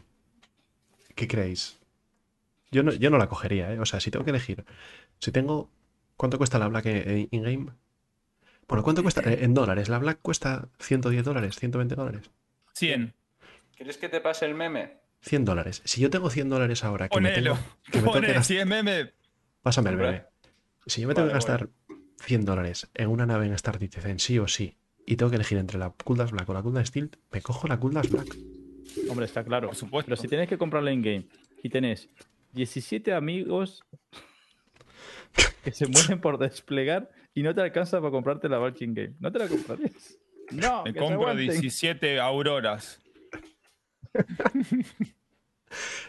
¿Qué 1.16 1.28
creéis? 1.28 1.80
Yo 2.72 2.84
no, 2.84 2.92
yo 2.94 3.10
no 3.10 3.18
la 3.18 3.28
cogería, 3.30 3.74
¿eh? 3.74 3.80
O 3.80 3.86
sea, 3.86 4.00
si 4.00 4.12
tengo 4.12 4.26
que 4.26 4.32
elegir. 4.32 4.66
Si 5.20 5.32
tengo. 5.32 5.70
¿Cuánto 6.16 6.38
cuesta 6.38 6.58
la 6.60 6.68
Black 6.68 6.86
eh, 6.88 7.28
in-game? 7.32 7.72
Bueno, 8.68 8.84
¿cuánto 8.84 9.04
cuesta? 9.04 9.22
Eh, 9.22 9.44
en 9.44 9.54
dólares. 9.54 9.90
La 9.90 10.00
Black 10.00 10.20
cuesta 10.22 10.68
110 10.80 11.24
dólares, 11.24 11.56
120 11.58 11.96
dólares. 11.96 12.30
100. 12.74 13.14
¿Quieres 13.78 13.98
que 13.98 14.10
te 14.10 14.20
pase 14.22 14.46
el 14.46 14.56
meme? 14.56 14.98
100 15.22 15.46
dólares. 15.46 15.82
Si 15.86 16.02
yo 16.02 16.10
tengo 16.10 16.30
100 16.30 16.50
dólares 16.50 16.84
ahora, 16.84 17.08
que 17.10 17.20
me 17.22 17.30
Ponelo. 17.30 17.54
tengo, 17.56 17.66
que 17.66 17.70
me 17.70 17.92
tengo 17.92 18.06
que 18.06 18.18
Ponelo. 18.20 18.34
gastar- 18.34 18.44
Si 18.44 18.58
es 18.58 18.66
meme, 18.68 19.14
Pásame 19.62 19.90
el 19.92 19.98
bebé. 19.98 20.26
Si 20.86 21.02
yo 21.02 21.08
me 21.08 21.14
tengo 21.14 21.28
Vale, 21.28 21.40
que 21.40 21.46
gastar 21.48 21.70
100 22.22 22.46
dólares 22.46 22.88
en 22.94 23.10
una 23.10 23.26
nave 23.26 23.46
en 23.48 23.54
Star 23.54 23.78
Citizen, 23.80 24.20
sí 24.20 24.40
o 24.40 24.48
sí, 24.48 24.78
y 25.06 25.16
tengo 25.18 25.30
que 25.30 25.36
elegir 25.36 25.58
entre 25.58 25.78
la 25.78 25.90
Kuldas 25.90 26.32
Black 26.32 26.48
o 26.50 26.54
la 26.54 26.62
Kuldas 26.62 26.88
Steel, 26.88 27.12
me 27.32 27.42
cojo 27.42 27.68
la 27.68 27.78
Kuldas 27.80 28.10
Black. 28.10 28.36
Hombre, 29.10 29.26
está 29.26 29.44
claro. 29.44 29.68
Por 29.68 29.76
supuesto. 29.76 30.08
Pero 30.10 30.22
si 30.22 30.28
tenés 30.28 30.48
que 30.48 30.58
comprarla 30.58 30.92
en 30.92 31.02
game 31.02 31.28
y 31.62 31.70
tenés 31.70 32.10
17 32.54 33.14
amigos 33.14 33.84
que 35.64 35.72
se 35.72 35.88
mueren 35.88 36.22
por 36.22 36.38
desplegar 36.38 37.10
y 37.34 37.44
no 37.44 37.54
te 37.54 37.62
alcanza 37.62 38.00
para 38.00 38.12
comprarte 38.12 38.48
la 38.50 38.58
Valkyrie 38.58 38.94
Game, 38.94 39.16
¿no 39.20 39.32
te 39.32 39.40
la 39.40 39.48
comprarías? 39.48 40.18
No, 40.52 40.84
me 40.86 40.94
compro 40.94 41.16
aguanten. 41.30 41.50
17 41.50 42.20
auroras. 42.22 43.02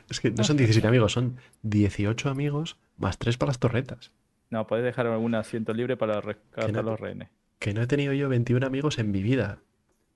Es 0.08 0.20
que 0.20 0.30
no 0.30 0.44
son 0.44 0.56
17 0.56 0.86
amigos, 0.86 1.12
son 1.12 1.36
18 1.62 2.30
amigos 2.30 2.78
más 2.96 3.18
3 3.18 3.36
para 3.38 3.48
las 3.50 3.58
torretas. 3.58 4.12
No, 4.50 4.66
podés 4.66 4.84
dejar 4.84 5.06
algún 5.08 5.34
asiento 5.34 5.74
libre 5.74 5.96
para 5.96 6.20
rescatar 6.20 6.72
no- 6.72 6.78
a 6.78 6.82
los 6.82 7.00
rehenes. 7.00 7.28
Que 7.58 7.74
no 7.74 7.82
he 7.82 7.86
tenido 7.88 8.12
yo 8.12 8.28
21 8.28 8.64
amigos 8.64 8.98
en 8.98 9.10
mi 9.10 9.20
vida. 9.22 9.58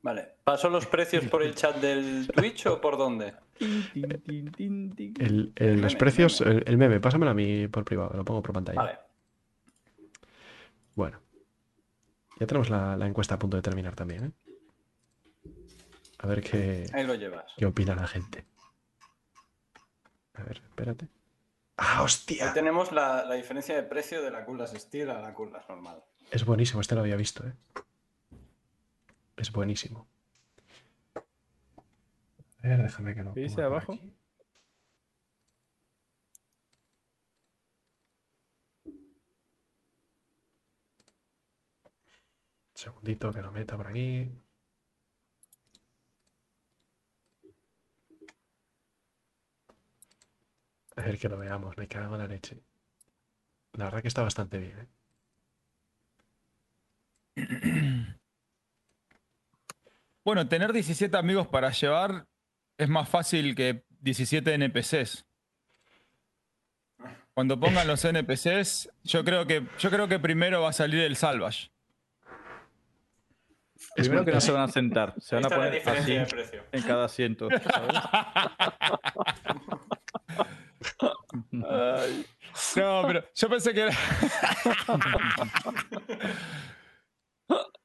Vale. 0.02 0.28
¿Paso 0.44 0.70
los 0.70 0.86
precios 0.86 1.24
por 1.24 1.42
el 1.42 1.54
chat 1.56 1.76
del 1.78 2.28
Twitch 2.28 2.66
o 2.66 2.80
por 2.80 2.96
dónde? 2.96 3.34
El, 3.98 5.52
el- 5.56 5.80
los 5.80 5.92
meme, 5.92 5.98
precios, 5.98 6.40
meme. 6.40 6.52
El, 6.58 6.64
el 6.66 6.78
meme, 6.78 7.00
pásamelo 7.00 7.30
a 7.32 7.34
mí 7.34 7.68
por 7.68 7.84
privado, 7.84 8.16
lo 8.16 8.24
pongo 8.24 8.42
por 8.42 8.52
pantalla. 8.54 8.80
Vale. 8.80 8.98
Bueno, 10.94 11.18
ya 12.40 12.46
tenemos 12.46 12.70
la, 12.70 12.96
la 12.96 13.06
encuesta 13.06 13.34
a 13.34 13.38
punto 13.38 13.56
de 13.56 13.62
terminar 13.62 13.94
también. 13.94 14.24
¿eh? 14.24 14.30
A 16.22 16.26
ver 16.26 16.40
qué, 16.42 16.86
Ahí 16.92 17.04
lo 17.04 17.14
llevas. 17.14 17.52
qué 17.56 17.66
opina 17.66 17.94
la 17.94 18.06
gente. 18.06 18.44
A 20.34 20.42
ver, 20.44 20.58
espérate. 20.58 21.08
¡Ah, 21.76 21.98
Ahí 21.98 22.04
hostia! 22.04 22.52
tenemos 22.54 22.92
la, 22.92 23.24
la 23.24 23.34
diferencia 23.34 23.74
de 23.74 23.82
precio 23.82 24.22
de 24.22 24.30
la 24.30 24.44
Curlas 24.44 24.70
Steel 24.72 25.10
a 25.10 25.20
la 25.20 25.34
Curlas 25.34 25.68
normal. 25.68 26.02
Es 26.30 26.44
buenísimo, 26.44 26.80
este 26.80 26.94
lo 26.94 27.00
había 27.02 27.16
visto, 27.16 27.46
¿eh? 27.46 27.54
Es 29.36 29.50
buenísimo. 29.52 30.06
A 32.62 32.68
ver, 32.68 32.82
déjame 32.82 33.14
que 33.14 33.22
lo 33.24 33.34
¿Qué 33.34 33.40
dice 33.40 33.56
ponga 33.56 33.68
por 33.68 33.72
abajo? 33.76 33.92
aquí. 33.94 34.14
Segundito 42.74 43.32
que 43.32 43.40
lo 43.42 43.50
meta 43.52 43.76
por 43.78 43.86
aquí. 43.88 44.30
A 50.96 51.02
ver 51.02 51.18
que 51.18 51.28
lo 51.28 51.38
veamos, 51.38 51.76
me 51.76 51.88
cago 51.88 52.14
en 52.14 52.20
la 52.20 52.26
leche. 52.26 52.62
La 53.72 53.84
verdad 53.86 54.02
que 54.02 54.08
está 54.08 54.22
bastante 54.22 54.58
bien, 54.58 54.88
¿eh? 57.36 58.06
Bueno, 60.24 60.46
tener 60.46 60.72
17 60.72 61.16
amigos 61.16 61.48
para 61.48 61.70
llevar 61.72 62.28
es 62.78 62.88
más 62.88 63.08
fácil 63.08 63.56
que 63.56 63.84
17 63.98 64.54
NPCs. 64.54 65.26
Cuando 67.34 67.58
pongan 67.58 67.88
los 67.88 68.04
NPCs, 68.04 68.88
yo 69.02 69.24
creo 69.24 69.46
que, 69.48 69.66
yo 69.80 69.90
creo 69.90 70.06
que 70.06 70.20
primero 70.20 70.62
va 70.62 70.68
a 70.68 70.72
salir 70.72 71.00
el 71.00 71.16
Salvage. 71.16 71.72
Primero 73.96 74.18
muy- 74.22 74.26
que 74.26 74.30
no 74.30 74.38
es- 74.38 74.44
se 74.44 74.52
van 74.52 74.62
a 74.62 74.68
sentar, 74.68 75.14
se 75.18 75.34
Ahí 75.34 75.42
van 75.42 75.52
a 75.52 75.56
poner 75.56 75.88
así 75.88 76.12
en 76.70 76.82
cada 76.82 77.06
asiento. 77.06 77.48
¿sabes? 77.50 77.96
No, 81.50 83.02
pero 83.06 83.24
yo 83.34 83.48
pensé 83.48 83.72
que 83.72 83.80
era. 83.82 83.96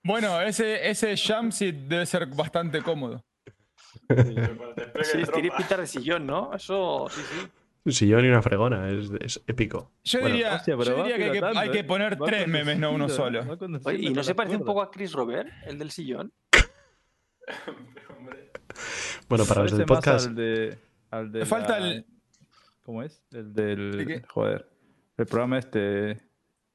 bueno, 0.04 0.42
ese, 0.42 0.90
ese 0.90 1.16
jumpsuit 1.18 1.76
debe 1.76 2.06
ser 2.06 2.26
bastante 2.28 2.82
cómodo. 2.82 3.24
Sí, 4.10 5.24
pinta 5.58 5.78
de 5.78 5.88
sillón, 5.88 6.26
¿no? 6.28 6.54
Eso, 6.54 7.08
sí, 7.10 7.22
sí. 7.22 7.48
Un 7.86 7.92
sillón 7.94 8.26
y 8.26 8.28
una 8.28 8.42
fregona, 8.42 8.90
es, 8.90 9.10
es 9.22 9.42
épico. 9.48 9.94
Yo 10.04 10.20
Bueno, 10.20 10.36
diría, 10.36 10.56
Hostia, 10.56 10.74
yo 10.76 10.80
pero 10.80 10.98
va 10.98 11.04
diría 11.04 11.18
que 11.18 11.24
hay 11.24 11.30
que, 11.30 11.36
pilotando, 11.36 11.60
hay 11.62 11.70
que 11.72 11.80
¿eh? 11.80 11.84
poner 11.86 12.22
Va 12.22 12.26
tres 12.26 12.48
memes, 12.48 12.78
no 12.80 12.92
uno 12.92 13.08
solo. 13.10 13.46
Oye, 13.86 13.98
¿y 14.02 14.10
no 14.10 14.24
se 14.24 14.36
parece 14.36 14.58
un 14.58 14.66
poco 14.66 14.82
a 14.82 14.92
Chris 14.92 15.14
Robert, 15.14 15.50
el 15.66 15.80
del 15.80 15.92
sillón? 15.92 16.34
Hombre, 18.18 18.52
Bueno, 19.30 19.46
para 19.46 19.64
los 19.64 19.78
del 19.78 19.86
podcast, 19.86 20.28
Al 20.28 20.36
de, 20.36 20.78
al 21.12 21.32
de 21.32 21.40
Me 21.40 21.46
falta 21.46 21.80
la- 21.80 21.88
el- 21.88 22.06
¿Cómo 22.88 23.04
es? 23.04 23.22
El 23.34 23.54
¿De 23.54 23.76
del. 23.76 24.08
qué? 24.08 24.22
Joder. 24.30 24.66
El 25.18 25.26
programa 25.26 25.58
este. 25.60 26.22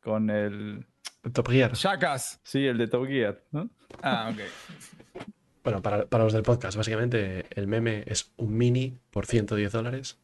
Con 0.02 0.28
el. 0.28 0.84
Top 1.32 1.48
Gear. 1.48 1.72
Jackass. 1.72 2.38
Sí, 2.44 2.66
el 2.66 2.76
de 2.76 2.86
Top 2.86 3.06
Gear, 3.06 3.42
¿no? 3.50 3.70
Ah, 4.02 4.30
ok. 4.30 5.24
Bueno, 5.64 5.80
para, 5.80 6.04
para 6.04 6.24
los 6.24 6.34
del 6.34 6.42
podcast, 6.42 6.76
básicamente 6.76 7.46
el 7.58 7.66
meme 7.66 8.04
es 8.06 8.30
un 8.36 8.58
mini 8.58 8.98
por 9.10 9.24
110 9.24 9.72
dólares. 9.72 10.18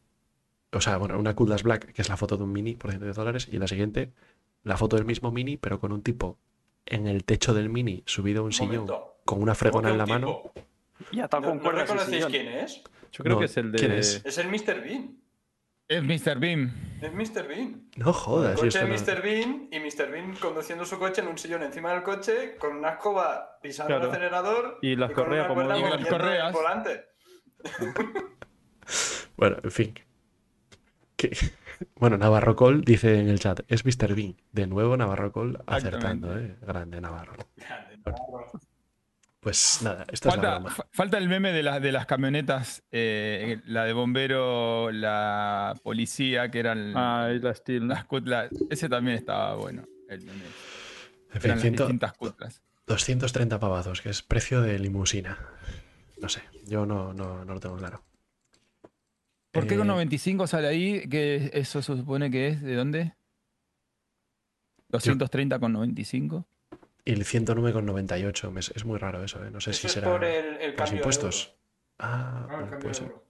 O 0.71 0.79
sea, 0.79 0.97
bueno, 0.97 1.17
una 1.17 1.33
Kuldas 1.35 1.63
Black, 1.63 1.91
que 1.91 2.03
es 2.03 2.09
la 2.09 2.17
foto 2.17 2.37
de 2.37 2.43
un 2.43 2.51
mini 2.51 2.75
por 2.75 2.91
110 2.91 3.15
dólares. 3.15 3.47
Y 3.51 3.57
la 3.57 3.67
siguiente, 3.67 4.13
la 4.63 4.77
foto 4.77 4.95
del 4.95 5.05
mismo 5.05 5.31
mini, 5.31 5.57
pero 5.57 5.79
con 5.79 5.91
un 5.91 6.03
tipo 6.03 6.37
en 6.85 7.07
el 7.07 7.23
techo 7.23 7.55
del 7.55 7.69
mini 7.69 8.03
subido 8.05 8.41
a 8.41 8.43
un 8.43 8.47
un 8.47 8.51
sillón 8.53 8.85
momento. 8.85 9.21
con 9.25 9.37
una 9.41 9.53
¿Cómo 9.53 9.55
fregona 9.55 9.89
en 9.89 9.97
la 9.97 10.05
mano. 10.05 10.51
Y 11.11 11.19
atado 11.19 11.41
¿No, 11.41 11.47
con 11.47 11.57
no 11.57 11.63
cuerdas 11.63 11.89
reconocéis 11.89 12.25
quién 12.27 12.47
es? 12.47 12.83
Yo 13.11 13.23
creo 13.23 13.33
No, 13.37 13.39
que 13.39 13.45
es 13.45 13.57
el 13.57 13.71
de. 13.71 13.79
¿quién 13.79 13.91
es? 13.93 14.21
Es 14.23 14.37
el 14.37 14.49
Mr. 14.49 14.83
Bean. 14.83 15.17
Es 15.89 16.03
Mr. 16.03 16.39
Beam. 16.39 16.71
Es 17.01 17.11
Mr. 17.11 17.47
Bean. 17.47 17.89
No 17.97 18.07
El 18.09 18.13
jodas, 18.13 18.59
coche 18.59 18.79
no- 18.87 18.93
Mr. 18.93 19.21
Bean 19.23 19.69
y 19.71 19.79
Mr. 19.79 20.11
Bean 20.11 20.35
conduciendo 20.35 20.85
su 20.85 20.99
coche 20.99 21.21
en 21.21 21.27
un 21.27 21.37
sillón 21.39 21.63
encima 21.63 21.91
del 21.93 22.03
coche 22.03 22.57
con 22.57 22.75
una 22.77 22.89
escoba 22.91 23.57
pisando 23.61 23.95
el 23.97 24.03
acelerador 24.03 24.77
Y 24.83 24.95
las 24.95 25.11
con 25.11 25.25
correas 25.25 25.49
una 25.49 25.63
como- 25.73 25.87
Y 25.87 25.89
las 25.89 26.05
correas. 26.07 26.53
volante. 26.53 27.05
Bueno, 29.35 29.57
en 29.63 29.71
fin. 29.71 29.93
¿Qué, 31.15 31.31
Bueno, 31.95 32.17
Navarro 32.17 32.55
Col 32.55 32.81
dice 32.81 33.19
en 33.19 33.29
el 33.29 33.39
chat, 33.39 33.61
es 33.67 33.85
Mr. 33.85 34.13
Bean. 34.13 34.35
De 34.51 34.67
nuevo 34.67 34.95
Navarro 34.97 35.31
Col 35.31 35.63
acertando, 35.65 36.37
¿eh? 36.37 36.57
Grande 36.61 36.99
Navarro. 37.01 37.33
Pues 39.41 39.79
nada, 39.81 40.05
esta 40.11 40.29
es 40.29 40.35
la 40.35 40.41
Falta, 40.41 40.53
broma. 40.59 40.69
fa- 40.75 40.87
falta 40.91 41.17
el 41.17 41.29
meme 41.29 41.53
de, 41.53 41.63
las 41.63 41.81
de 41.81 41.91
las 41.93 42.05
camionetas, 42.05 42.83
eh, 42.91 43.61
la 43.65 43.85
de 43.85 43.93
bombero, 43.93 44.91
la 44.91 45.73
policía, 45.81 46.51
que 46.51 46.59
eran 46.59 46.91
Ah, 46.95 47.29
y 47.33 47.39
la 47.39 47.53
Steel. 47.55 47.87
¿no? 47.87 47.93
las 47.93 48.03
cutlas. 48.05 48.49
Ese 48.69 48.89
también 48.89 49.15
estaba 49.17 49.55
bueno, 49.55 49.85
el 50.09 50.21
meme. 50.23 50.43
En 51.33 51.41
fin, 51.41 51.51
Eran 51.51 51.57
las 51.57 51.61
100 51.61 51.75
distintas 51.75 52.13
cutlas. 52.13 52.61
230 52.87 53.59
pavazos, 53.59 54.01
que 54.01 54.09
es 54.09 54.21
precio 54.23 54.61
de 54.61 54.77
limusina. 54.77 55.37
No 56.21 56.27
sé, 56.27 56.41
yo 56.65 56.85
no, 56.85 57.13
no, 57.13 57.45
no 57.45 57.53
lo 57.53 57.59
tengo 57.61 57.77
claro. 57.77 58.03
¿Por 59.51 59.67
qué 59.67 59.75
Eh, 59.75 59.77
con 59.77 59.87
95 59.87 60.47
sale 60.47 60.67
ahí? 60.67 61.07
Que 61.07 61.49
eso 61.53 61.81
se 61.81 61.95
supone 61.95 62.29
que 62.29 62.49
es, 62.49 62.61
¿de 62.61 62.75
dónde? 62.75 63.13
230 64.89 65.59
con 65.59 65.71
95. 65.73 66.45
Y 67.05 67.13
el 67.13 67.23
109,98. 67.25 68.51
me- 68.51 68.59
Es 68.59 68.85
muy 68.85 68.97
raro 68.97 69.23
eso, 69.23 69.43
¿eh? 69.43 69.49
No 69.51 69.59
sé 69.61 69.71
Eso 69.71 69.81
si 69.81 69.87
es 69.87 69.93
será 69.93 70.11
por 70.11 70.23
el, 70.23 70.57
el 70.57 70.75
los 70.75 70.89
de 70.89 70.95
impuestos. 70.97 71.45
euro. 71.47 71.59
Ah, 71.99 72.07
Ah, 72.09 72.39
el 72.41 72.47
bueno, 72.47 72.59
cambio 72.61 72.79
puede 72.79 72.87
de 72.89 72.93
ser. 72.93 73.07
euro. 73.07 73.23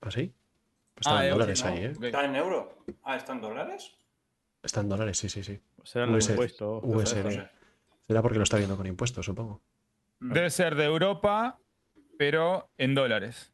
¿Ah, 0.00 0.10
sí? 0.10 0.32
Pues 0.94 1.06
Ah, 1.06 1.10
está 1.10 1.14
en 1.20 1.24
euros, 1.24 1.38
dólares 1.38 1.64
¿no? 1.64 1.70
ahí, 1.70 1.78
¿eh? 1.84 1.92
Ok. 1.96 2.04
¿Está 2.04 2.24
en 2.24 2.36
euro? 2.36 2.84
Ah, 3.04 3.16
¿está 3.16 3.32
en 3.32 3.40
dólares? 3.40 3.92
Está 4.62 4.80
en 4.80 4.88
dólares, 4.88 5.18
sí, 5.18 5.28
sí, 5.28 5.42
sí. 5.44 5.60
Será 5.84 6.06
los 6.06 6.16
USD. 6.24 6.30
impuestos. 6.32 6.80
USD. 6.84 7.48
Será 8.06 8.22
porque 8.22 8.38
lo 8.38 8.44
está 8.44 8.56
viendo 8.56 8.76
con 8.76 8.86
impuestos, 8.86 9.24
supongo. 9.24 9.60
Debe 10.20 10.50
ser 10.50 10.74
de 10.74 10.84
Europa, 10.84 11.58
pero 12.18 12.70
en 12.76 12.94
dólares. 12.94 13.52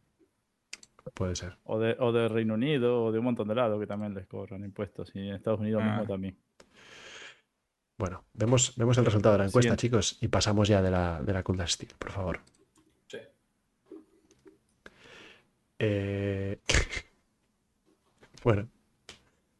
Puede 1.12 1.36
ser. 1.36 1.58
O 1.64 1.78
de, 1.78 1.96
o 1.98 2.12
de 2.12 2.28
Reino 2.28 2.54
Unido 2.54 3.04
o 3.04 3.12
de 3.12 3.18
un 3.18 3.26
montón 3.26 3.46
de 3.48 3.54
lados 3.54 3.78
que 3.78 3.86
también 3.86 4.14
les 4.14 4.26
cobran 4.26 4.64
impuestos. 4.64 5.10
Y 5.14 5.28
en 5.28 5.34
Estados 5.34 5.60
Unidos 5.60 5.82
Ah. 5.84 5.90
mismo 5.90 6.06
también. 6.06 6.38
Bueno, 7.96 8.24
vemos, 8.32 8.74
vemos 8.76 8.98
el 8.98 9.04
resultado 9.04 9.34
de 9.34 9.38
la 9.38 9.44
encuesta, 9.46 9.76
Siguiente. 9.76 9.80
chicos, 9.80 10.18
y 10.20 10.28
pasamos 10.28 10.66
ya 10.68 10.82
de 10.82 10.90
la, 10.90 11.22
de 11.22 11.32
la 11.32 11.42
Cool 11.44 11.66
Steel, 11.68 11.92
por 11.98 12.10
favor. 12.10 12.40
Sí. 13.08 13.18
Eh, 15.78 16.58
bueno, 18.44 18.68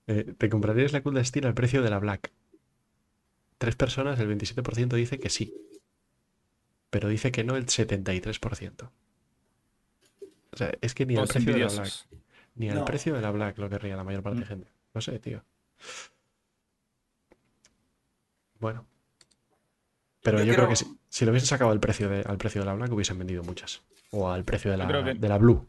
Eh, 0.07 0.35
¿te 0.37 0.51
comprarías 0.51 0.93
la 0.93 1.03
Cool 1.03 1.25
Steel 1.25 1.47
al 1.47 1.55
precio 1.55 1.81
de 1.83 1.89
la 1.91 1.99
Black? 1.99 2.31
Tres 3.57 3.75
personas, 3.77 4.19
el 4.21 4.29
27% 4.29 4.95
dice 4.97 5.19
que 5.19 5.31
sí, 5.31 5.55
pero 6.91 7.09
dice 7.09 7.33
que 7.33 7.43
no 7.45 7.57
el 7.57 7.65
73%. 7.67 8.91
O 10.53 10.57
sea, 10.57 10.73
es 10.83 10.95
que 10.95 11.07
ni 11.07 11.17
al 11.17 11.27
precio 11.27 11.53
de 11.55 11.59
la 11.61 11.69
Black, 11.69 11.93
ni 12.57 12.69
al 12.69 12.79
No. 12.81 12.85
precio 12.85 13.15
de 13.15 13.23
la 13.23 13.31
Black 13.31 13.57
lo 13.59 13.71
querría 13.71 13.97
la 13.97 14.05
mayor 14.05 14.23
parte 14.23 14.41
de 14.41 14.45
Mm. 14.45 14.49
gente. 14.49 14.69
No 14.93 15.01
sé, 15.01 15.19
tío. 15.21 15.43
Bueno. 18.59 18.87
Pero 20.23 20.39
yo, 20.39 20.45
Yo 20.45 20.53
creo 20.55 20.67
creo- 20.67 20.69
que 20.71 20.77
si, 20.77 20.99
si 21.09 21.25
lo 21.25 21.31
hubiesen 21.33 21.49
sacado 21.49 21.71
al 21.71 21.81
precio 21.81 22.09
de, 22.09 22.23
al 22.23 22.39
precio 22.39 22.61
de 22.63 22.67
la 22.67 22.75
Black 22.75 22.93
hubiesen 22.93 23.19
vendido 23.19 23.43
muchas. 23.43 23.83
O 24.11 24.31
al 24.31 24.45
precio 24.45 24.71
de 24.71 24.77
la, 24.79 24.87
que- 24.87 25.15
de 25.15 25.29
la 25.29 25.39
Blue. 25.39 25.69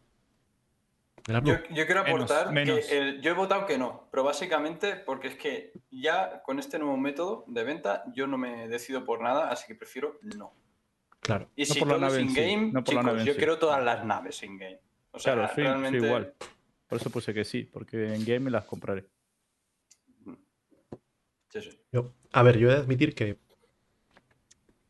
De 1.28 1.34
la 1.34 1.40
Blue. 1.42 1.52
Yo, 1.52 1.76
yo 1.76 1.86
quiero 1.86 2.02
aportar 2.02 2.52
menos. 2.54 2.86
que 2.86 2.98
el- 2.98 3.22
yo 3.22 3.32
he 3.32 3.34
votado 3.34 3.66
que 3.66 3.78
no, 3.78 4.08
pero 4.12 4.24
básicamente 4.24 4.96
porque 4.96 5.28
es 5.30 5.36
que 5.36 5.74
ya 5.90 6.42
con 6.44 6.60
este 6.60 6.78
nuevo 6.80 6.96
método 6.98 7.44
de 7.48 7.64
venta 7.64 8.04
yo 8.14 8.28
no 8.28 8.38
me 8.38 8.68
decido 8.70 9.04
por 9.04 9.22
nada, 9.22 9.50
así 9.50 9.66
que 9.68 9.76
prefiero 9.76 10.20
no. 10.22 10.54
Claro. 11.20 11.50
Y 11.56 11.64
No 11.64 11.74
si 11.74 11.80
por 11.80 11.88
la 11.90 11.96
todo 11.96 12.06
es 12.06 12.12
nave 12.14 12.22
en 12.22 12.30
sí, 12.30 12.40
in-game, 12.42 12.72
no 12.72 12.84
por 12.84 12.94
la 12.94 13.02
chicos, 13.02 13.24
yo 13.26 13.34
sí. 13.34 13.38
quiero 13.40 13.58
todas 13.60 13.84
las 13.84 14.06
naves 14.06 14.44
in-game. 14.44 14.80
O 15.12 15.20
sea, 15.20 15.34
Claro, 15.34 15.48
sí, 15.50 15.56
sí, 15.56 15.62
realmente... 15.64 16.06
igual. 16.06 16.34
Por 16.88 17.00
eso 17.02 17.10
puse 17.10 17.34
que 17.34 17.44
sí, 17.44 17.64
porque 17.64 18.14
en 18.14 18.24
game 18.24 18.42
me 18.42 18.52
las 18.52 18.66
compraré. 18.66 19.08
Sí, 21.50 21.62
sí. 21.62 21.80
Yo- 21.92 22.14
a 22.36 22.44
ver, 22.44 22.58
yo 22.58 22.70
he 22.70 22.74
de 22.74 22.80
admitir 22.80 23.16
que, 23.16 23.38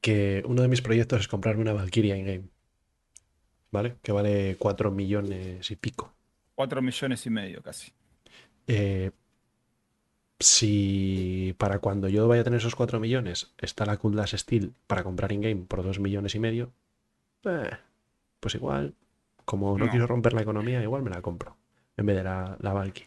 que 0.01 0.43
uno 0.45 0.61
de 0.61 0.67
mis 0.67 0.81
proyectos 0.81 1.21
es 1.21 1.27
comprarme 1.27 1.61
una 1.61 1.73
Valkyria 1.73 2.15
in-game. 2.17 2.49
¿Vale? 3.71 3.97
Que 4.01 4.11
vale 4.11 4.55
4 4.57 4.91
millones 4.91 5.69
y 5.69 5.75
pico. 5.75 6.13
4 6.55 6.81
millones 6.81 7.25
y 7.25 7.29
medio 7.29 7.61
casi. 7.61 7.91
Eh, 8.67 9.11
si 10.39 11.55
para 11.57 11.79
cuando 11.79 12.07
yo 12.09 12.27
vaya 12.27 12.41
a 12.41 12.43
tener 12.43 12.59
esos 12.59 12.75
4 12.75 12.99
millones 12.99 13.53
está 13.57 13.85
la 13.85 13.97
Cool 13.97 14.15
Dash 14.15 14.35
Steel 14.35 14.73
para 14.87 15.03
comprar 15.03 15.31
in-game 15.31 15.65
por 15.67 15.83
2 15.83 15.99
millones 15.99 16.35
y 16.35 16.39
medio, 16.39 16.71
eh, 17.43 17.71
pues 18.39 18.55
igual, 18.55 18.95
como 19.45 19.77
no, 19.77 19.85
No. 19.85 19.91
quiero 19.91 20.07
romper 20.07 20.33
la 20.33 20.41
economía, 20.41 20.81
igual 20.81 21.03
me 21.03 21.09
la 21.09 21.21
compro 21.21 21.57
en 21.97 22.05
vez 22.05 22.15
de 22.17 22.23
la, 22.23 22.57
la 22.59 22.73
Valky. 22.73 23.05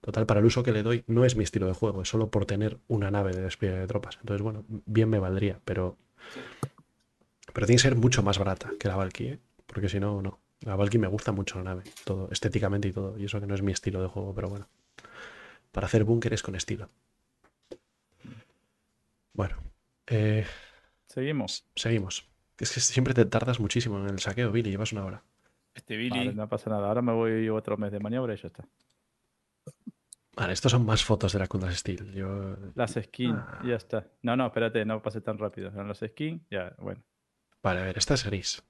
Total, 0.00 0.24
para 0.24 0.40
el 0.40 0.46
uso 0.46 0.62
que 0.62 0.72
le 0.72 0.82
doy 0.82 1.04
no 1.06 1.24
es 1.24 1.36
mi 1.36 1.44
estilo 1.44 1.66
de 1.66 1.74
juego, 1.74 2.02
es 2.02 2.08
solo 2.08 2.30
por 2.30 2.46
tener 2.46 2.78
una 2.88 3.10
nave 3.10 3.32
de 3.32 3.42
despliegue 3.42 3.76
de 3.76 3.86
tropas. 3.86 4.16
Entonces, 4.20 4.42
bueno, 4.42 4.64
bien 4.68 5.10
me 5.10 5.18
valdría, 5.18 5.60
pero, 5.64 5.98
pero 7.52 7.66
tiene 7.66 7.76
que 7.76 7.82
ser 7.82 7.96
mucho 7.96 8.22
más 8.22 8.38
barata 8.38 8.70
que 8.78 8.88
la 8.88 8.96
Valky, 8.96 9.26
¿eh? 9.26 9.38
porque 9.66 9.88
si 9.88 10.00
no, 10.00 10.22
no. 10.22 10.38
La 10.62 10.76
Valky 10.76 10.98
me 10.98 11.06
gusta 11.06 11.32
mucho 11.32 11.58
la 11.58 11.64
nave, 11.64 11.84
todo, 12.04 12.28
estéticamente 12.30 12.88
y 12.88 12.92
todo, 12.92 13.18
y 13.18 13.24
eso 13.24 13.40
que 13.40 13.46
no 13.46 13.54
es 13.54 13.62
mi 13.62 13.72
estilo 13.72 14.00
de 14.02 14.08
juego, 14.08 14.34
pero 14.34 14.48
bueno. 14.48 14.68
Para 15.72 15.86
hacer 15.86 16.04
búnkeres 16.04 16.42
con 16.42 16.54
estilo. 16.56 16.88
Bueno, 19.32 19.56
eh, 20.06 20.44
Seguimos. 21.06 21.64
seguimos. 21.76 22.28
Es 22.58 22.72
que 22.72 22.80
siempre 22.80 23.14
te 23.14 23.24
tardas 23.24 23.58
muchísimo 23.60 23.98
en 23.98 24.06
el 24.08 24.18
saqueo, 24.18 24.52
Billy, 24.52 24.70
llevas 24.70 24.92
una 24.92 25.04
hora. 25.04 25.22
Este 25.74 25.96
Billy. 25.96 26.18
Vale, 26.18 26.34
no 26.34 26.48
pasa 26.48 26.68
nada. 26.70 26.88
Ahora 26.88 27.00
me 27.00 27.12
voy 27.12 27.48
otro 27.48 27.76
mes 27.76 27.92
de 27.92 28.00
maniobra 28.00 28.34
y 28.34 28.36
ya 28.36 28.48
está. 28.48 28.64
Vale, 30.40 30.54
estos 30.54 30.72
son 30.72 30.86
más 30.86 31.04
fotos 31.04 31.34
de 31.34 31.38
la 31.38 31.46
Kundas 31.48 31.76
Steel. 31.76 32.12
Yo... 32.14 32.56
Las 32.74 32.92
skins, 32.94 33.36
Ah. 33.38 33.60
ya 33.62 33.74
está. 33.76 34.06
No, 34.22 34.36
no, 34.36 34.46
espérate, 34.46 34.82
no 34.86 35.02
pase 35.02 35.20
tan 35.20 35.36
rápido. 35.36 35.68
Eran 35.68 35.86
las 35.86 35.98
skins, 35.98 36.40
ya, 36.50 36.74
bueno. 36.78 37.02
Vale, 37.62 37.80
a 37.80 37.84
ver, 37.84 37.98
esta 37.98 38.14
es 38.14 38.24
gris. 38.24 38.62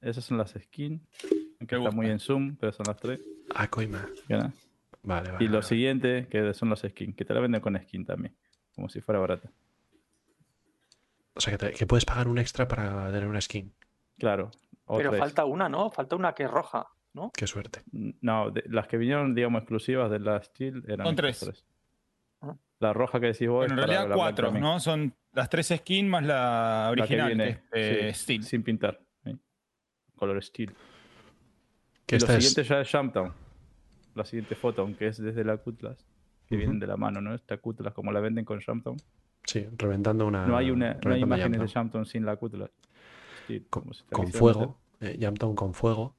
Esas 0.00 0.24
son 0.24 0.38
las 0.38 0.52
skins. 0.52 1.02
Aunque 1.60 1.76
está 1.76 1.90
muy 1.90 2.08
en 2.08 2.20
zoom, 2.20 2.56
pero 2.56 2.72
son 2.72 2.84
las 2.86 2.96
tres. 2.96 3.20
Ah, 3.54 3.68
coima. 3.68 4.08
¿ya? 4.28 4.50
Vale, 5.02 5.30
vale. 5.32 5.44
Y 5.44 5.48
lo 5.48 5.58
vale. 5.58 5.66
siguiente, 5.66 6.26
que 6.30 6.54
son 6.54 6.70
las 6.70 6.80
skins, 6.80 7.14
que 7.14 7.26
te 7.26 7.34
la 7.34 7.40
venden 7.40 7.60
con 7.60 7.78
skin 7.78 8.06
también. 8.06 8.34
Como 8.74 8.88
si 8.88 9.02
fuera 9.02 9.18
barata. 9.20 9.50
O 11.34 11.40
sea, 11.40 11.52
que, 11.52 11.58
te- 11.66 11.72
que 11.74 11.86
puedes 11.86 12.06
pagar 12.06 12.28
un 12.28 12.38
extra 12.38 12.66
para 12.66 13.06
tener 13.12 13.26
una 13.28 13.42
skin. 13.42 13.74
Claro. 14.18 14.50
o 14.86 14.96
Pero 14.96 15.10
tres. 15.10 15.20
falta 15.20 15.44
una, 15.44 15.68
¿no? 15.68 15.90
Falta 15.90 16.16
una 16.16 16.32
que 16.34 16.44
es 16.44 16.50
roja, 16.50 16.86
¿no? 17.14 17.30
Qué 17.34 17.46
suerte. 17.46 17.82
No, 18.20 18.50
de- 18.50 18.64
las 18.68 18.86
que 18.88 18.96
vinieron, 18.98 19.34
digamos, 19.34 19.62
exclusivas 19.62 20.10
de 20.10 20.18
la 20.20 20.42
Steel 20.42 20.84
eran 20.86 21.06
Son 21.06 21.16
tres. 21.16 21.64
Ah. 22.42 22.54
La 22.80 22.92
roja 22.92 23.18
que 23.20 23.26
decís 23.26 23.48
vos. 23.48 23.58
Bueno, 23.66 23.72
en 23.74 23.78
realidad 23.78 24.08
la 24.08 24.14
cuatro. 24.16 24.50
¿no? 24.52 24.78
Son 24.80 25.14
las 25.32 25.48
tres 25.48 25.68
skins 25.74 26.08
más 26.10 26.22
la 26.24 26.88
La 26.90 26.94
que 26.96 27.02
original, 27.02 27.26
viene 27.28 27.44
que 27.44 27.50
es, 27.52 27.62
eh, 27.72 28.12
sí, 28.14 28.22
Steel. 28.22 28.42
sin 28.44 28.62
pintar. 28.62 29.00
¿sí? 29.24 29.38
Color 30.16 30.42
Steel. 30.42 30.74
Que 32.06 32.16
Y 32.16 32.18
lo 32.18 32.26
esta 32.26 32.36
es... 32.36 32.44
siguiente 32.48 32.68
ya 32.68 32.80
es 32.80 32.90
Jumptown. 32.90 33.32
La 34.14 34.24
siguiente 34.24 34.54
foto, 34.54 34.82
aunque 34.82 35.08
es 35.08 35.16
desde 35.18 35.42
la 35.44 35.56
Cutlass, 35.56 36.06
que 36.46 36.56
vienen 36.56 36.78
de 36.78 36.86
la 36.86 36.96
mano, 36.96 37.20
¿no? 37.20 37.34
Esta 37.34 37.56
Cutlass, 37.56 37.94
como 37.94 38.12
la 38.12 38.20
venden 38.20 38.44
con 38.44 38.60
Jumptown. 38.60 38.96
Sí, 39.44 39.66
reventando 39.76 40.26
una. 40.26 40.46
no 40.46 40.56
hay, 40.56 40.70
una, 40.70 40.94
no 41.04 41.12
hay 41.14 41.20
imágenes 41.22 41.60
de 41.60 41.68
Jumptown. 41.68 42.06
Sin 42.06 42.24
la 42.24 42.36
Cutlass. 42.36 42.70
Steel, 43.44 43.66
Con, 43.68 43.82
como 43.82 43.94
si 43.94 44.04
te 44.04 44.10
con 44.14 44.26
quisieran 44.26 44.54
fuego. 44.54 44.78
Eh, 45.00 45.18
Jumptown 45.20 45.54
con 45.56 45.74
fuego. 45.74 46.16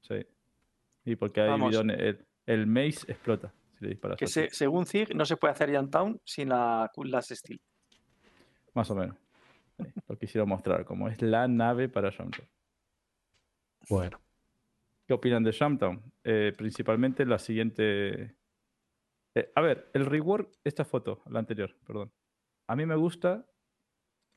Sí. 0.00 0.26
Y 1.04 1.16
porque 1.16 1.40
hay 1.42 1.48
Vamos. 1.50 1.70
bidones. 1.70 1.98
El, 1.98 2.26
el 2.46 2.66
mace 2.66 3.10
explota 3.10 3.52
si 3.78 3.84
le 3.84 3.90
disparas. 3.90 4.18
Que 4.18 4.26
se- 4.26 4.50
según 4.50 4.86
Zig 4.86 5.14
no 5.14 5.24
se 5.24 5.36
puede 5.36 5.52
hacer 5.52 5.70
Town 5.90 6.20
sin 6.24 6.48
la 6.50 6.90
Cutlass 6.94 7.28
Steel. 7.28 7.60
Más 8.74 8.90
o 8.90 8.94
menos. 8.94 9.16
Sí, 9.78 9.84
Lo 10.08 10.16
quisiera 10.18 10.44
mostrar, 10.44 10.84
como 10.84 11.08
es 11.08 11.20
la 11.22 11.48
nave 11.48 11.88
para 11.88 12.10
Jumptown. 12.12 12.46
Bueno, 13.88 14.20
¿Qué 15.06 15.14
opinan 15.14 15.42
de 15.42 15.52
Jumptown? 15.52 16.00
Eh, 16.22 16.52
principalmente 16.56 17.24
la 17.26 17.38
siguiente. 17.38 18.36
Eh, 19.34 19.52
a 19.56 19.60
ver, 19.60 19.90
el 19.94 20.06
rework, 20.06 20.52
esta 20.62 20.84
foto, 20.84 21.22
la 21.30 21.40
anterior, 21.40 21.74
perdón. 21.86 22.12
A 22.68 22.76
mí 22.76 22.86
me 22.86 22.94
gusta 22.94 23.44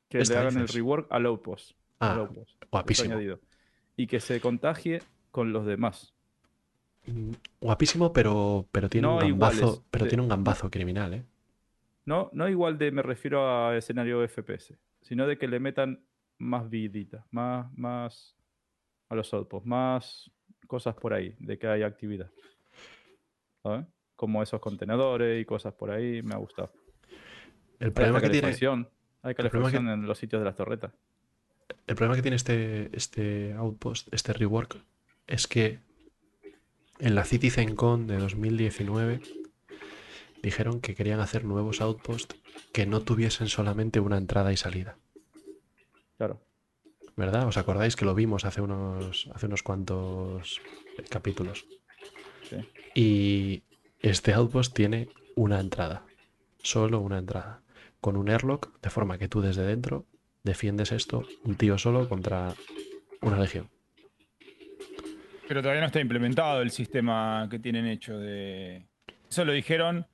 que 0.08 0.18
Esta 0.18 0.34
le 0.34 0.40
hagan 0.48 0.58
el 0.62 0.68
rework 0.68 1.06
al 1.12 1.26
outpost. 1.26 1.72
Ah, 2.00 2.14
al 2.14 2.20
outpost, 2.20 2.50
eso 2.60 2.68
guapísimo. 2.72 3.12
añadido. 3.12 3.40
Y 3.96 4.06
que 4.08 4.18
se 4.18 4.40
contagie 4.40 5.00
con 5.34 5.52
los 5.52 5.66
demás. 5.66 6.14
Mm, 7.06 7.32
Guapísimo, 7.60 8.12
pero, 8.12 8.68
pero 8.70 8.88
tiene 8.88 9.08
No 9.08 9.14
un 9.16 9.18
gambazo. 9.18 9.82
Pero 9.90 10.04
de- 10.04 10.10
tiene 10.10 10.22
un 10.22 10.28
gambazo 10.28 10.70
criminal, 10.70 11.12
¿eh? 11.12 11.24
No, 12.06 12.30
no 12.32 12.48
igual 12.48 12.78
de, 12.78 12.92
me 12.92 13.02
refiero 13.02 13.44
a 13.48 13.76
escenario 13.76 14.22
FPS, 14.28 14.78
sino 15.02 15.26
de 15.26 15.36
que 15.36 15.48
le 15.48 15.58
metan 15.58 16.04
más 16.38 16.70
vidita, 16.70 17.26
más, 17.32 17.66
más 17.76 18.36
a 19.08 19.16
los 19.16 19.34
outposts, 19.34 19.66
más 19.66 20.30
cosas 20.68 20.94
por 20.94 21.12
ahí, 21.14 21.34
de 21.40 21.58
que 21.58 21.66
haya 21.66 21.86
actividad. 21.86 22.30
¿Sabes? 23.64 23.86
Como 24.14 24.40
esos 24.40 24.60
contenedores 24.60 25.42
y 25.42 25.44
cosas 25.44 25.74
por 25.74 25.90
ahí, 25.90 26.22
me 26.22 26.34
ha 26.34 26.38
gustado. 26.38 26.72
El 27.80 27.88
Hay 27.88 27.90
problema 27.90 28.20
que 28.20 28.28
tiene. 28.30 28.40
calefacción, 28.42 28.88
hay 29.22 29.34
problema 29.34 29.50
que- 29.50 29.72
calefacción 29.72 29.88
en 29.88 30.06
los 30.06 30.16
sitios 30.16 30.40
de 30.40 30.46
las 30.46 30.54
torretas. 30.54 30.92
El 31.88 31.96
problema 31.96 32.14
que 32.14 32.22
tiene 32.22 32.36
este, 32.36 32.94
este 32.96 33.52
outpost, 33.54 34.12
este 34.14 34.32
rework, 34.32 34.76
es 35.26 35.46
que 35.46 35.78
En 37.00 37.14
la 37.16 37.24
CitizenCon 37.24 38.06
de 38.06 38.18
2019 38.18 39.20
dijeron 40.42 40.80
que 40.80 40.94
querían 40.94 41.20
hacer 41.20 41.44
nuevos 41.44 41.80
outposts 41.80 42.36
que 42.72 42.86
no 42.86 43.00
tuviesen 43.00 43.48
solamente 43.48 43.98
una 43.98 44.16
entrada 44.16 44.52
y 44.52 44.56
salida. 44.56 44.96
Claro. 46.18 46.40
¿Verdad? 47.16 47.48
¿Os 47.48 47.56
acordáis 47.56 47.96
que 47.96 48.04
lo 48.04 48.14
vimos 48.14 48.44
hace 48.44 48.60
unos, 48.60 49.28
hace 49.34 49.46
unos 49.46 49.62
cuantos 49.62 50.60
capítulos? 51.10 51.66
Sí. 52.48 52.56
Y 52.94 53.62
este 54.00 54.32
outpost 54.34 54.74
tiene 54.74 55.08
una 55.34 55.60
entrada, 55.60 56.04
solo 56.62 57.00
una 57.00 57.18
entrada, 57.18 57.62
con 58.00 58.16
un 58.16 58.28
airlock, 58.28 58.80
de 58.80 58.90
forma 58.90 59.18
que 59.18 59.28
tú 59.28 59.40
desde 59.40 59.62
dentro 59.62 60.06
defiendes 60.42 60.92
esto, 60.92 61.24
un 61.42 61.56
tío 61.56 61.78
solo 61.78 62.08
contra 62.08 62.54
una 63.22 63.38
legión. 63.38 63.70
Pero 65.54 65.62
todavía 65.62 65.82
no 65.82 65.86
está 65.86 66.00
implementado 66.00 66.62
el 66.62 66.72
sistema 66.72 67.46
que 67.48 67.60
tienen 67.60 67.86
hecho 67.86 68.18
de. 68.18 68.88
Eso 69.30 69.44
lo 69.44 69.52
dijeron. 69.52 70.04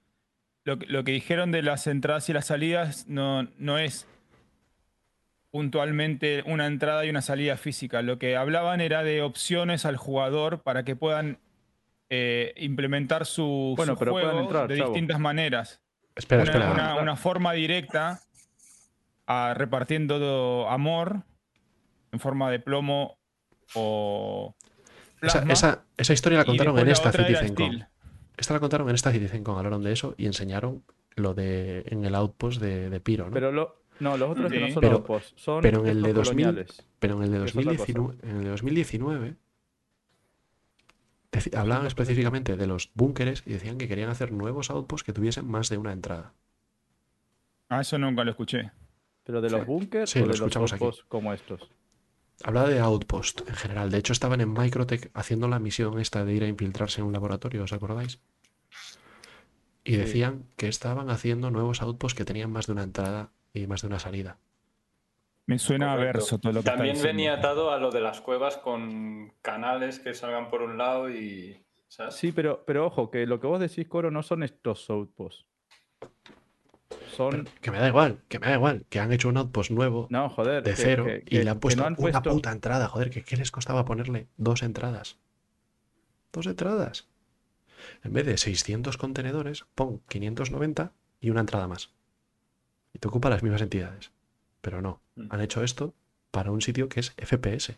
Lo, 0.65 0.79
que- 0.79 0.85
lo 0.87 1.03
que 1.03 1.12
dijeron 1.12 1.51
de 1.51 1.62
las 1.62 1.87
entradas 1.87 2.29
y 2.29 2.35
las 2.35 2.45
salidas 2.45 3.07
no, 3.09 3.45
no 3.57 3.79
es 3.79 4.07
puntualmente 5.51 6.43
una 6.45 6.67
entrada 6.67 7.07
y 7.07 7.09
una 7.09 7.23
salida 7.23 7.57
física. 7.57 8.03
Lo 8.03 8.19
que 8.19 8.37
hablaban 8.37 8.83
era 8.83 9.03
de 9.03 9.23
opciones 9.23 9.87
al 9.87 9.97
jugador 9.97 10.61
para 10.61 10.85
que 10.85 10.95
puedan 10.95 11.39
eh, 12.11 12.53
implementar 12.59 13.25
su, 13.25 13.73
Bueno, 13.79 13.95
su 13.95 13.99
pero 13.99 14.12
pueden 14.12 14.37
entrar, 14.37 14.69
de 14.69 14.77
chavo. 14.77 14.91
distintas 14.91 15.21
maneras. 15.21 15.81
Espera, 16.17 16.43
una, 16.43 16.51
espera. 16.53 16.71
una- 16.73 16.97
una 16.97 17.17
forma 17.17 17.55
directa 17.55 18.21
a 19.27 19.55
repartiendo 19.55 20.19
do- 20.19 20.69
amor 20.69 21.23
en 22.12 22.21
forma 22.21 22.51
de 22.51 22.59
plomo 22.61 23.17
o 23.75 24.55
Esa, 25.22 25.42
esa- 25.51 25.84
esa 25.97 26.12
historia 26.12 26.38
la 26.38 26.44
contaron 26.44 26.78
en 26.78 26.88
esta. 26.88 27.12
Steel. 27.12 27.86
Esta 28.36 28.55
la 28.55 28.60
contaron 28.60 28.88
en 28.88 28.94
esta 28.94 29.12
CitizenCon, 29.12 29.59
hablaron 29.59 29.82
de 29.82 29.92
eso 29.92 30.14
y 30.16 30.26
enseñaron 30.26 30.82
lo 31.16 31.34
de 31.34 31.82
en 31.86 32.05
el 32.05 32.14
outpost 32.14 32.60
de, 32.60 32.88
de 32.88 33.01
Piro, 33.01 33.26
¿no? 33.26 33.32
Pero 33.32 33.52
lo, 33.52 33.82
no, 34.01 34.16
los 34.16 34.30
otros 34.30 34.51
que 34.51 34.60
no 34.60 34.66
Sí. 34.68 34.72
son 34.72 34.80
Pero- 34.80 34.97
outposts, 34.97 35.34
son 35.36 35.60
pero 35.60 35.80
en 35.80 35.88
el 35.88 36.02
de 36.02 36.09
estos 36.10 36.28
2000 36.28 36.44
coloniales. 36.47 36.86
Pero 36.98 37.16
en 37.16 37.22
el 37.24 37.30
de 37.32 37.38
que 37.38 37.44
es 37.44 37.51
otra 37.51 37.64
2019, 37.64 38.18
en 38.22 38.36
el 38.36 38.44
de 38.44 38.51
2019 38.51 39.34
deci- 41.32 41.55
hablaban 41.56 41.86
específicamente 41.86 42.56
de 42.56 42.66
los 42.66 42.90
búnkeres 42.94 43.42
y 43.47 43.52
decían 43.52 43.78
que 43.78 43.88
querían 43.88 44.10
hacer 44.10 44.32
nuevos 44.32 44.70
outposts 44.70 45.05
que 45.05 45.12
tuviesen 45.12 45.47
más 45.47 45.68
de 45.68 45.78
una 45.78 45.92
entrada. 45.92 46.32
Ah, 47.68 47.82
eso 47.82 47.98
nunca 47.98 48.24
lo 48.24 48.30
escuché. 48.30 48.70
Pero 49.24 49.40
de 49.40 49.51
los 49.51 49.66
bunkers 49.66 50.10
Sí, 50.10 50.18
o 50.20 50.26
lo 50.26 50.32
de 50.32 50.38
los 50.38 50.56
aquí. 50.56 50.59
outposts 50.82 51.05
como 51.09 51.32
estos. 51.32 51.70
Hablaba 52.45 52.69
de 52.69 52.81
outpost 52.81 53.43
en 53.49 53.55
general. 53.55 53.91
De 53.91 53.99
hecho, 53.99 54.12
estaban 54.12 54.41
en 54.41 54.53
Microtech 54.53 55.11
haciendo 55.15 55.47
la 55.49 55.59
misión 55.59 55.99
esta 56.01 56.25
de 56.25 56.33
ir 56.33 56.43
a 56.45 56.49
infiltrarse 56.49 57.01
en 57.01 57.07
un 57.07 57.12
laboratorio, 57.12 57.65
¿os 57.65 57.73
acordáis? 57.73 58.21
Y 59.85 59.93
Sí. 59.93 59.97
decían 59.99 60.45
que 60.57 60.69
estaban 60.69 61.11
haciendo 61.11 61.51
nuevos 61.51 61.83
outposts 61.83 62.17
que 62.17 62.25
tenían 62.25 62.51
más 62.53 62.67
de 62.67 62.73
una 62.73 62.83
entrada 62.83 63.31
y 63.53 63.67
más 63.67 63.83
de 63.83 63.89
una 63.89 63.99
salida. 63.99 64.39
Me 65.47 65.59
suena 65.59 65.93
a 65.93 65.97
Correcto. 65.97 66.19
verso 66.19 66.39
todo 66.39 66.53
lo 66.53 66.61
que 66.62 66.71
También 66.71 66.97
está 66.97 67.09
venía 67.09 67.31
diciendo. 67.33 67.49
atado 67.49 67.71
a 67.73 67.79
lo 67.79 67.91
de 67.91 68.01
las 68.01 68.21
cuevas 68.21 68.57
con 68.59 69.33
canales 69.43 69.99
que 69.99 70.15
salgan 70.15 70.49
por 70.49 70.62
un 70.62 70.79
lado 70.79 71.11
y. 71.11 71.65
¿sabes? 71.89 72.15
Sí, 72.15 72.31
pero, 72.31 72.62
pero 72.65 72.87
ojo, 72.87 73.11
que 73.11 73.27
lo 73.27 73.41
que 73.41 73.49
vos 73.49 73.59
decís, 73.59 73.89
Coro, 73.89 74.11
no 74.12 74.23
son 74.23 74.45
estos 74.45 74.89
outposts. 74.91 75.45
Son. 77.17 77.49
Que 77.61 77.71
me 77.71 77.79
da 77.79 77.89
igual, 77.89 78.19
que 78.29 78.39
me 78.39 78.47
da 78.47 78.55
igual, 78.55 78.85
que 78.89 78.99
han 79.01 79.12
hecho 79.12 79.29
un 79.29 79.37
outpost 79.37 79.71
nuevo 79.71 80.07
No, 80.11 80.29
joder. 80.29 80.62
de 80.62 80.71
que- 80.71 80.77
cero 80.77 81.05
que- 81.05 81.25
y 81.27 81.43
le 81.43 81.51
han 81.51 81.61
puesto 81.61 81.81
no 81.83 81.87
han 81.87 81.93
una 81.99 82.01
puesto- 82.21 82.31
puta 82.31 82.53
entrada. 82.53 82.89
Joder, 82.89 83.11
que 83.11 83.23
¿qué 83.23 83.37
les 83.37 83.51
costaba 83.51 83.85
ponerle 83.85 84.27
dos 84.37 84.62
entradas? 84.62 85.19
Dos 86.33 86.47
entradas. 86.47 87.07
En 88.05 88.12
vez 88.12 88.27
de 88.27 88.37
600 88.37 88.97
contenedores, 88.97 89.65
pon 89.75 90.01
590 90.09 90.93
y 91.21 91.31
una 91.31 91.41
entrada 91.41 91.67
más. 91.67 91.91
Y 92.93 92.99
te 92.99 93.09
ocupa 93.09 93.31
las 93.31 93.43
mismas 93.43 93.62
entidades. 93.62 94.11
Pero 94.61 94.83
no, 94.83 95.01
Mm. 95.17 95.27
han 95.31 95.41
hecho 95.41 95.62
esto 95.62 95.95
para 96.31 96.51
un 96.51 96.61
sitio 96.61 96.89
que 96.89 97.01
es 97.01 97.15
FPS. 97.17 97.77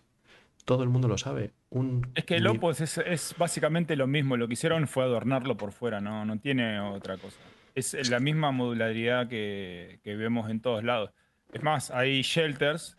Todo 0.65 0.83
el 0.83 0.89
mundo 0.89 1.09
lo 1.09 1.19
sabe. 1.19 1.53
Un 1.71 2.07
Es 2.15 2.25
que 2.25 2.37
el 2.37 2.47
Opus 2.47 2.81
es, 2.81 2.99
es 2.99 3.35
básicamente 3.39 3.97
lo 3.97 4.07
mismo. 4.07 4.37
Lo 4.37 4.47
que 4.47 4.55
hicieron 4.55 4.87
fue 4.87 5.03
adornarlo 5.05 5.57
por 5.57 5.73
fuera, 5.73 6.01
no, 6.01 6.25
no 6.25 6.39
tiene 6.39 6.79
otra 6.81 7.17
cosa. 7.19 7.39
Es 7.75 8.11
la 8.11 8.21
misma 8.21 8.51
modularidad 8.51 9.29
que, 9.29 10.01
que 10.03 10.17
vemos 10.17 10.51
en 10.51 10.61
todos 10.61 10.85
lados. 10.85 11.11
Es 11.53 11.63
más, 11.63 11.91
hay 11.91 12.23
shelters 12.23 12.97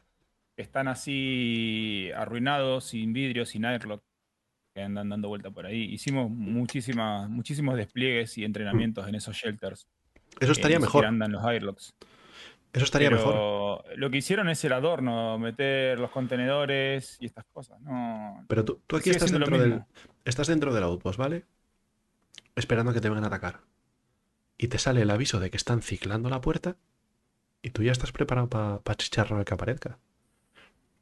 que 0.55 0.61
están 0.61 0.87
así 0.87 2.11
arruinados, 2.15 2.85
sin 2.85 3.13
vidrio, 3.13 3.45
sin 3.45 3.65
airlock, 3.65 4.03
que 4.73 4.81
andan 4.81 5.09
dando 5.09 5.27
vuelta 5.27 5.49
por 5.51 5.65
ahí. 5.65 5.83
Hicimos 5.85 6.29
muchísimas, 6.29 7.29
muchísimos 7.29 7.75
despliegues 7.75 8.37
y 8.37 8.45
entrenamientos 8.45 9.07
en 9.07 9.15
esos 9.15 9.35
shelters. 9.35 9.87
Eso 10.39 10.47
que 10.47 10.51
estaría 10.51 10.77
ni 10.77 10.83
mejor. 10.83 11.05
andan 11.05 11.31
los 11.31 11.43
airlocks. 11.43 11.95
Eso 12.71 12.85
estaría 12.85 13.11
mejor. 13.11 13.33
Pero 13.33 13.97
lo 13.97 14.09
que 14.09 14.17
hicieron 14.17 14.49
es 14.49 14.63
el 14.65 14.73
adorno, 14.73 15.37
meter 15.37 15.99
los 15.99 16.09
contenedores 16.09 17.17
y 17.19 17.25
estas 17.25 17.45
cosas. 17.45 17.79
No, 17.81 18.45
Pero 18.47 18.65
tú, 18.65 18.81
tú 18.87 18.95
aquí 18.95 19.11
estás 19.11 19.31
dentro, 19.31 19.57
del, 19.57 19.83
estás 20.25 20.47
dentro 20.47 20.73
del 20.73 20.83
outpost, 20.83 21.19
¿vale? 21.19 21.45
Esperando 22.55 22.91
a 22.91 22.93
que 22.93 23.01
te 23.01 23.09
vengan 23.09 23.25
a 23.25 23.27
atacar. 23.27 23.61
Y 24.63 24.69
te 24.69 24.77
sale 24.77 25.01
el 25.01 25.11
aviso 25.11 25.41
de 25.41 25.49
que 25.51 25.57
están 25.57 25.81
ciclando 25.81 26.29
la 26.29 26.39
puerta 26.39 26.77
y 27.61 27.71
tú 27.71 27.83
ya 27.83 27.91
estás 27.91 28.13
preparado 28.13 28.47
para 28.49 28.95
chicharro 28.95 29.35
al 29.35 29.43
que 29.43 29.53
aparezca. 29.53 29.99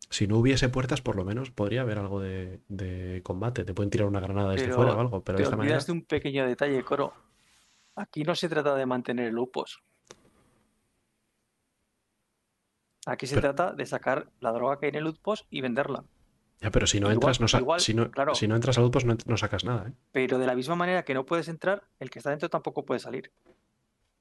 Si 0.10 0.26
no 0.26 0.38
hubiese 0.40 0.68
puertas, 0.68 1.00
por 1.02 1.16
lo 1.16 1.24
menos 1.26 1.52
podría 1.52 1.82
haber 1.82 2.00
algo 2.00 2.20
de, 2.20 2.60
de 2.70 3.22
combate. 3.24 3.64
Te 3.64 3.76
pueden 3.76 3.92
tirar 3.92 4.08
una 4.08 4.20
granada 4.20 4.54
desde 4.54 4.66
Pero 4.66 4.78
fuera 4.78 4.96
o 4.96 5.00
algo, 5.00 5.24
pero 5.24 5.38
de 5.38 5.44
Te 5.44 5.46
esta 5.46 5.58
manera. 5.58 5.78
de 5.78 5.92
un 5.92 6.02
pequeño 6.02 6.48
detalle, 6.48 6.84
Coro. 6.84 7.14
Aquí 7.96 8.24
no 8.24 8.34
se 8.34 8.50
trata 8.50 8.74
de 8.74 8.86
mantener 8.88 9.28
el 9.28 9.38
UPOS. 9.38 9.80
Aquí 13.06 13.28
se 13.28 13.36
Pero- 13.36 13.54
trata 13.54 13.74
de 13.76 13.86
sacar 13.86 14.28
la 14.40 14.52
droga 14.54 14.80
que 14.80 14.88
hay 14.88 14.90
en 14.90 14.96
el 14.96 15.08
UPOS 15.08 15.46
y 15.52 15.62
venderla. 15.62 16.04
Ya, 16.62 16.70
pero 16.72 16.86
si 16.88 17.00
no 17.00 17.08
igual- 17.12 17.16
entras, 17.34 17.54
no 17.54 17.60
igual, 17.60 17.80
si, 17.80 17.94
no, 17.94 18.12
claro. 18.12 18.36
si 18.36 18.48
no 18.48 18.56
entras 18.56 18.78
al 18.78 18.84
outpost, 18.84 19.06
no, 19.08 19.18
no 19.26 19.38
sacas 19.38 19.66
nada, 19.66 19.90
¿eh? 19.90 19.94
Pero 20.12 20.38
de 20.38 20.46
la 20.46 20.56
misma 20.56 20.76
manera 20.76 21.04
que 21.04 21.14
no 21.16 21.26
puedes 21.26 21.48
entrar, 21.48 21.84
el 22.00 22.10
que 22.12 22.20
está 22.20 22.30
dentro 22.30 22.50
tampoco 22.50 22.86
puede 22.86 23.00
salir. 23.00 23.32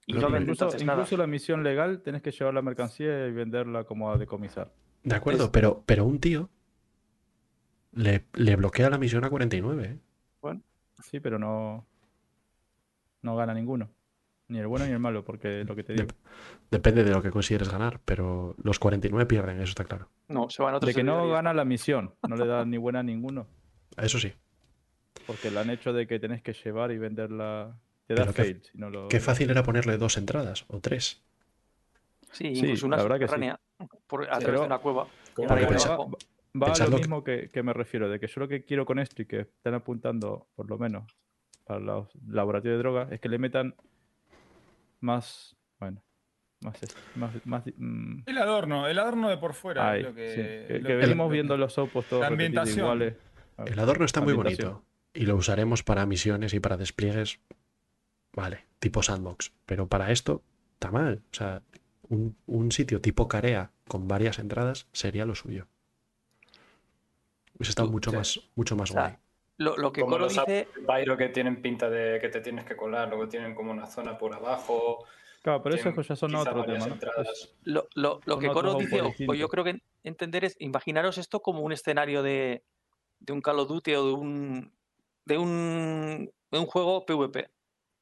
Y 0.07 0.15
Pero 0.15 0.23
no 0.23 0.27
que 0.29 0.33
vende 0.33 0.45
Incluso, 0.47 0.65
entonces 0.65 0.87
nada. 0.87 1.01
incluso 1.03 1.17
la 1.19 1.27
misión 1.27 1.63
legal 1.63 2.01
tenés 2.01 2.23
que 2.23 2.31
llevar 2.31 2.55
la 2.55 2.63
mercancía 2.63 3.27
y 3.27 3.33
venderla 3.33 3.85
como 3.85 4.11
a 4.11 4.17
decomisar. 4.17 4.73
De 5.05 5.15
acuerdo, 5.15 5.45
Es- 5.45 5.51
pero, 5.51 5.83
pero 5.85 6.05
un 6.07 6.19
tío 6.19 6.49
le, 7.93 8.25
le 8.35 8.57
bloquea 8.57 8.89
la 8.91 8.99
misión 8.99 9.25
a 9.25 9.31
49, 9.31 9.85
¿eh? 9.85 9.99
Sí, 11.03 11.19
pero 11.21 11.39
no. 11.39 11.87
No 13.23 13.37
gana 13.37 13.55
ninguno. 13.55 13.91
Ni 14.51 14.59
el 14.59 14.67
bueno 14.67 14.85
ni 14.87 14.93
el 14.93 14.99
malo, 14.99 15.25
porque 15.25 15.65
lo 15.65 15.75
que 15.77 15.85
te 15.85 15.93
digo. 15.95 16.07
Dep- 16.09 16.15
Depende 16.71 17.05
de 17.05 17.11
lo 17.13 17.23
que 17.23 17.31
consideres 17.31 17.69
ganar, 17.71 18.01
pero 18.05 18.55
los 18.63 18.79
49 18.79 19.27
pierden, 19.27 19.57
eso 19.61 19.71
está 19.71 19.85
claro. 19.85 20.09
No, 20.29 20.51
se 20.51 20.63
van 20.63 20.75
a 20.75 20.77
otros 20.79 20.89
De 20.89 20.95
que 20.95 21.03
no 21.05 21.29
gana 21.29 21.55
la 21.55 21.65
misión, 21.65 22.15
no 22.29 22.37
le 22.37 22.47
da 22.47 22.65
ni 22.65 22.77
buena 22.77 23.01
a 23.01 23.03
ninguno. 23.03 23.47
Eso 23.97 24.19
sí. 24.19 24.33
Porque 25.27 25.51
le 25.51 25.61
han 25.61 25.71
hecho 25.71 25.93
de 25.93 26.07
que 26.07 26.19
tenés 26.19 26.43
que 26.43 26.53
llevar 26.53 26.91
y 26.93 26.99
venderla. 26.99 27.77
Te 28.07 28.15
da 28.15 28.27
qué- 28.27 28.33
fail 28.33 28.63
si 28.63 28.77
no 28.79 28.91
lo. 28.91 29.09
Qué 29.09 29.21
fácil 29.21 29.51
era 29.51 29.63
ponerle 29.63 29.97
dos 29.99 30.17
entradas 30.17 30.65
o 30.69 30.81
tres. 30.81 31.23
Sí, 32.33 32.55
Sí, 32.55 32.61
incluso 32.65 32.87
una 32.87 32.97
la 32.97 33.03
verdad 33.05 33.19
que 33.19 33.27
sí. 33.27 33.35
subterránea 33.35 33.61
por, 34.07 34.23
a 34.25 34.27
través 34.39 34.45
Pero- 34.47 34.61
de 34.61 34.67
una 34.67 34.79
cueva. 34.79 35.07
Abajo. 35.49 36.11
Va 36.61 36.67
a 36.73 36.79
lo 36.79 36.85
lo 36.87 36.91
que- 36.91 36.97
mismo 36.97 37.23
que, 37.25 37.49
que 37.53 37.63
me 37.63 37.73
refiero, 37.73 38.09
de 38.09 38.19
que 38.19 38.27
yo 38.27 38.41
lo 38.41 38.49
que 38.49 38.65
quiero 38.65 38.85
con 38.85 38.99
esto 38.99 39.23
y 39.23 39.27
que 39.27 39.41
están 39.41 39.75
apuntando, 39.75 40.49
por 40.57 40.69
lo 40.69 40.79
menos, 40.79 41.05
para 41.65 41.79
los 41.79 42.09
laboratorios 42.27 42.75
de 42.77 42.79
drogas, 42.79 43.13
es 43.13 43.21
que 43.21 43.29
le 43.29 43.39
metan 43.39 43.75
más. 45.01 45.57
Bueno, 45.79 46.03
más. 46.61 46.79
más, 47.15 47.47
más 47.47 47.63
mm, 47.77 48.23
El 48.27 48.39
adorno, 48.39 48.87
el 48.87 48.99
adorno 48.99 49.29
de 49.29 49.37
por 49.39 49.55
fuera. 49.55 49.97
es 49.97 50.05
lo 50.05 50.15
que, 50.15 50.31
sí. 50.31 50.37
Que, 50.37 50.79
lo 50.81 50.89
que 50.89 50.95
que- 50.95 50.97
venimos 50.97 51.31
viendo 51.31 51.57
los 51.57 51.77
opos 51.79 52.07
todos 52.07 52.23
La 52.23 52.29
ambientación. 52.29 52.79
iguales. 52.79 53.15
El 53.67 53.79
adorno 53.79 54.05
está 54.05 54.21
muy 54.21 54.33
bonito 54.35 54.85
y 55.13 55.27
lo 55.27 55.37
usaremos 55.37 55.83
para 55.83 56.07
misiones 56.07 56.55
y 56.55 56.61
para 56.61 56.77
despliegues, 56.77 57.41
vale, 58.33 58.65
tipo 58.79 59.03
sandbox. 59.03 59.53
Pero 59.67 59.87
para 59.89 60.11
esto 60.13 60.43
está 60.75 60.91
mal. 60.91 61.23
O 61.31 61.35
sea, 61.35 61.63
un, 62.09 62.37
un 62.47 62.73
sitio 62.73 63.01
tipo 63.01 63.29
Carea 63.29 63.71
con 63.89 64.09
varias 64.09 64.39
entradas 64.39 64.87
sería 64.93 65.27
lo 65.27 65.35
suyo. 65.35 65.67
Hubiese 67.55 67.71
estado 67.71 67.91
mucho 67.91 68.11
sí. 68.11 68.17
más, 68.17 68.41
mucho 68.55 68.77
más 68.77 68.91
O 68.91 68.95
sea, 68.95 69.03
guay. 69.03 69.17
Lo, 69.61 69.77
lo 69.77 69.93
que 69.93 70.01
Como 70.01 70.13
Coro 70.13 70.25
los 70.25 70.33
dice, 70.33 70.69
Pyro 70.87 71.19
que 71.19 71.29
tienen 71.29 71.61
pinta 71.61 71.91
de 71.91 72.19
que 72.19 72.31
te 72.31 72.41
tienes 72.41 72.65
que 72.65 72.75
colar, 72.77 73.09
luego 73.11 73.29
tienen 73.29 73.55
como 73.55 73.71
una 73.71 73.87
zona 73.87 74.17
por 74.17 74.33
abajo. 74.35 75.05
Claro, 75.43 75.63
pero 75.63 75.75
eso 75.75 75.91
tienen 75.93 76.03
ya 76.09 76.17
son 76.17 76.35
otro 76.35 76.65
tema. 76.65 76.99
lo, 77.65 77.87
lo- 77.95 78.21
lo 78.25 78.39
que 78.39 78.51
Coro 78.51 78.75
dice, 78.75 79.03
o- 79.03 79.35
yo 79.35 79.49
creo 79.51 79.63
que 79.65 79.83
entender 80.03 80.47
es, 80.47 80.57
imaginaros 80.61 81.19
esto 81.19 81.41
como 81.41 81.61
un 81.61 81.73
escenario 81.73 82.23
de, 82.23 82.65
de 83.19 83.33
un 83.35 83.43
Call 83.43 83.59
of 83.59 83.69
Duty 83.69 83.95
o 83.97 84.07
de 84.07 84.13
un, 84.15 84.73
de 85.27 85.37
un, 85.37 86.33
de 86.51 86.59
un 86.59 86.65
juego 86.67 87.05
PvP. 87.05 87.51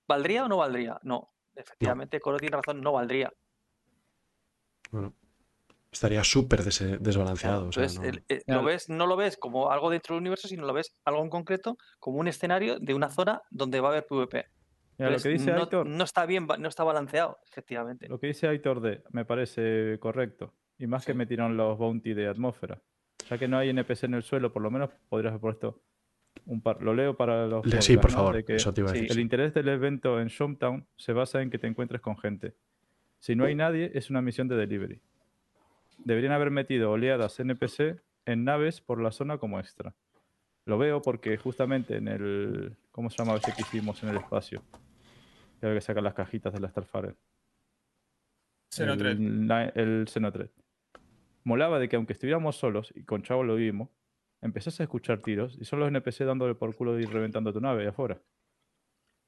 ¿Valdría 0.06 0.44
o 0.44 0.48
no 0.48 0.58
valdría? 0.58 1.00
No. 1.02 1.32
Efectivamente, 1.56 2.20
Coro 2.20 2.38
tiene 2.38 2.56
razón, 2.56 2.80
no 2.80 2.92
valdría. 2.92 3.32
Bueno, 4.92 5.12
Estaría 5.98 6.22
súper 6.22 6.62
des- 6.62 6.96
desbalanceado. 7.00 7.68
o 7.68 7.72
sea, 7.72 7.84
Entonces, 7.84 8.00
no- 8.00 8.24
el- 8.28 8.42
lo 8.46 8.62
ves, 8.64 8.88
no 8.88 9.06
lo 9.08 9.16
ves 9.16 9.36
como 9.36 9.70
algo 9.72 9.90
dentro 9.90 10.14
del 10.14 10.20
universo, 10.20 10.46
sino 10.46 10.64
lo 10.64 10.72
ves 10.72 10.94
algo 11.04 11.22
en 11.24 11.28
concreto, 11.28 11.76
como 11.98 12.18
un 12.18 12.28
escenario 12.28 12.78
de 12.78 12.94
una 12.94 13.10
zona 13.10 13.42
donde 13.50 13.80
va 13.80 13.88
a 13.88 13.90
haber 13.92 14.06
PvP. 14.06 14.36
Mira, 14.36 15.10
lo 15.10 15.16
Entonces, 15.16 15.22
que 15.24 15.28
dice 15.30 15.50
no, 15.52 15.60
Aitor, 15.62 15.86
no 15.86 16.04
está 16.04 16.24
bien, 16.26 16.46
no 16.58 16.68
está 16.68 16.84
balanceado, 16.84 17.38
efectivamente. 17.50 18.08
lo 18.08 18.20
que 18.20 18.28
dice 18.28 18.46
Aitor 18.46 18.80
D 18.80 19.02
me 19.10 19.24
parece 19.24 19.98
correcto. 20.00 20.54
Y 20.78 20.86
más 20.86 21.04
que 21.04 21.12
Sí. 21.12 21.18
metieron 21.18 21.56
los 21.56 21.76
bounty 21.76 22.14
de 22.14 22.28
atmósfera. 22.28 22.80
Ya 23.28 23.36
que 23.36 23.48
no 23.48 23.58
hay 23.58 23.70
NPC 23.70 24.04
en 24.06 24.14
el 24.14 24.22
suelo, 24.22 24.52
por 24.52 24.62
lo 24.62 24.70
menos 24.70 24.90
podrías 25.08 25.32
haber 25.32 25.40
puesto 25.40 25.82
un 26.46 26.62
par. 26.62 26.80
Lo 26.80 26.94
leo 26.94 27.16
para 27.16 27.46
los. 27.48 27.66
Le- 27.66 27.82
sí, 27.82 27.96
por 27.96 28.12
¿no? 28.12 28.16
favor, 28.18 28.36
De 28.36 28.44
que 28.44 28.54
eso 28.54 28.72
te 28.72 28.80
iba 28.82 28.90
a 28.90 28.94
sí, 28.94 29.00
decir. 29.00 29.12
El 29.16 29.20
interés 29.20 29.52
del 29.52 29.66
evento 29.68 30.20
en 30.20 30.28
Showtown 30.28 30.86
se 30.96 31.12
basa 31.12 31.42
en 31.42 31.50
que 31.50 31.58
te 31.58 31.66
encuentres 31.66 32.00
con 32.00 32.16
gente. 32.16 32.54
Si 33.18 33.34
no 33.34 33.44
hay 33.46 33.56
nadie, 33.56 33.90
es 33.94 34.10
una 34.10 34.22
misión 34.22 34.46
de 34.46 34.54
delivery. 34.56 35.00
Deberían 35.98 36.32
haber 36.32 36.50
metido 36.50 36.90
oleadas 36.90 37.38
NPC 37.40 38.00
en 38.26 38.44
naves 38.44 38.80
por 38.80 39.00
la 39.00 39.10
zona 39.10 39.38
como 39.38 39.58
extra. 39.58 39.94
Lo 40.64 40.78
veo 40.78 41.00
porque 41.00 41.36
justamente 41.38 41.96
en 41.96 42.08
el. 42.08 42.76
¿Cómo 42.90 43.10
se 43.10 43.16
llama 43.16 43.36
ese 43.36 43.52
que 43.54 43.62
hicimos 43.62 44.02
en 44.02 44.10
el 44.10 44.16
espacio? 44.16 44.62
Creo 45.60 45.74
que 45.74 45.80
sacan 45.80 46.04
las 46.04 46.14
cajitas 46.14 46.52
de 46.52 46.60
la 46.60 46.68
Starfire. 46.68 47.14
Xenotred. 48.70 49.18
El, 49.18 50.06
el. 50.06 50.50
Molaba 51.44 51.78
de 51.78 51.88
que 51.88 51.96
aunque 51.96 52.12
estuviéramos 52.12 52.56
solos, 52.56 52.92
y 52.94 53.04
con 53.04 53.22
Chavo 53.22 53.42
lo 53.42 53.56
vimos, 53.56 53.88
empezás 54.42 54.78
a 54.80 54.82
escuchar 54.82 55.20
tiros 55.20 55.56
y 55.58 55.64
son 55.64 55.80
los 55.80 55.88
NPC 55.88 56.24
dándole 56.24 56.54
por 56.54 56.74
culo 56.76 56.98
y 57.00 57.06
reventando 57.06 57.52
tu 57.52 57.60
nave 57.60 57.82
ahí 57.82 57.88
afuera. 57.88 58.20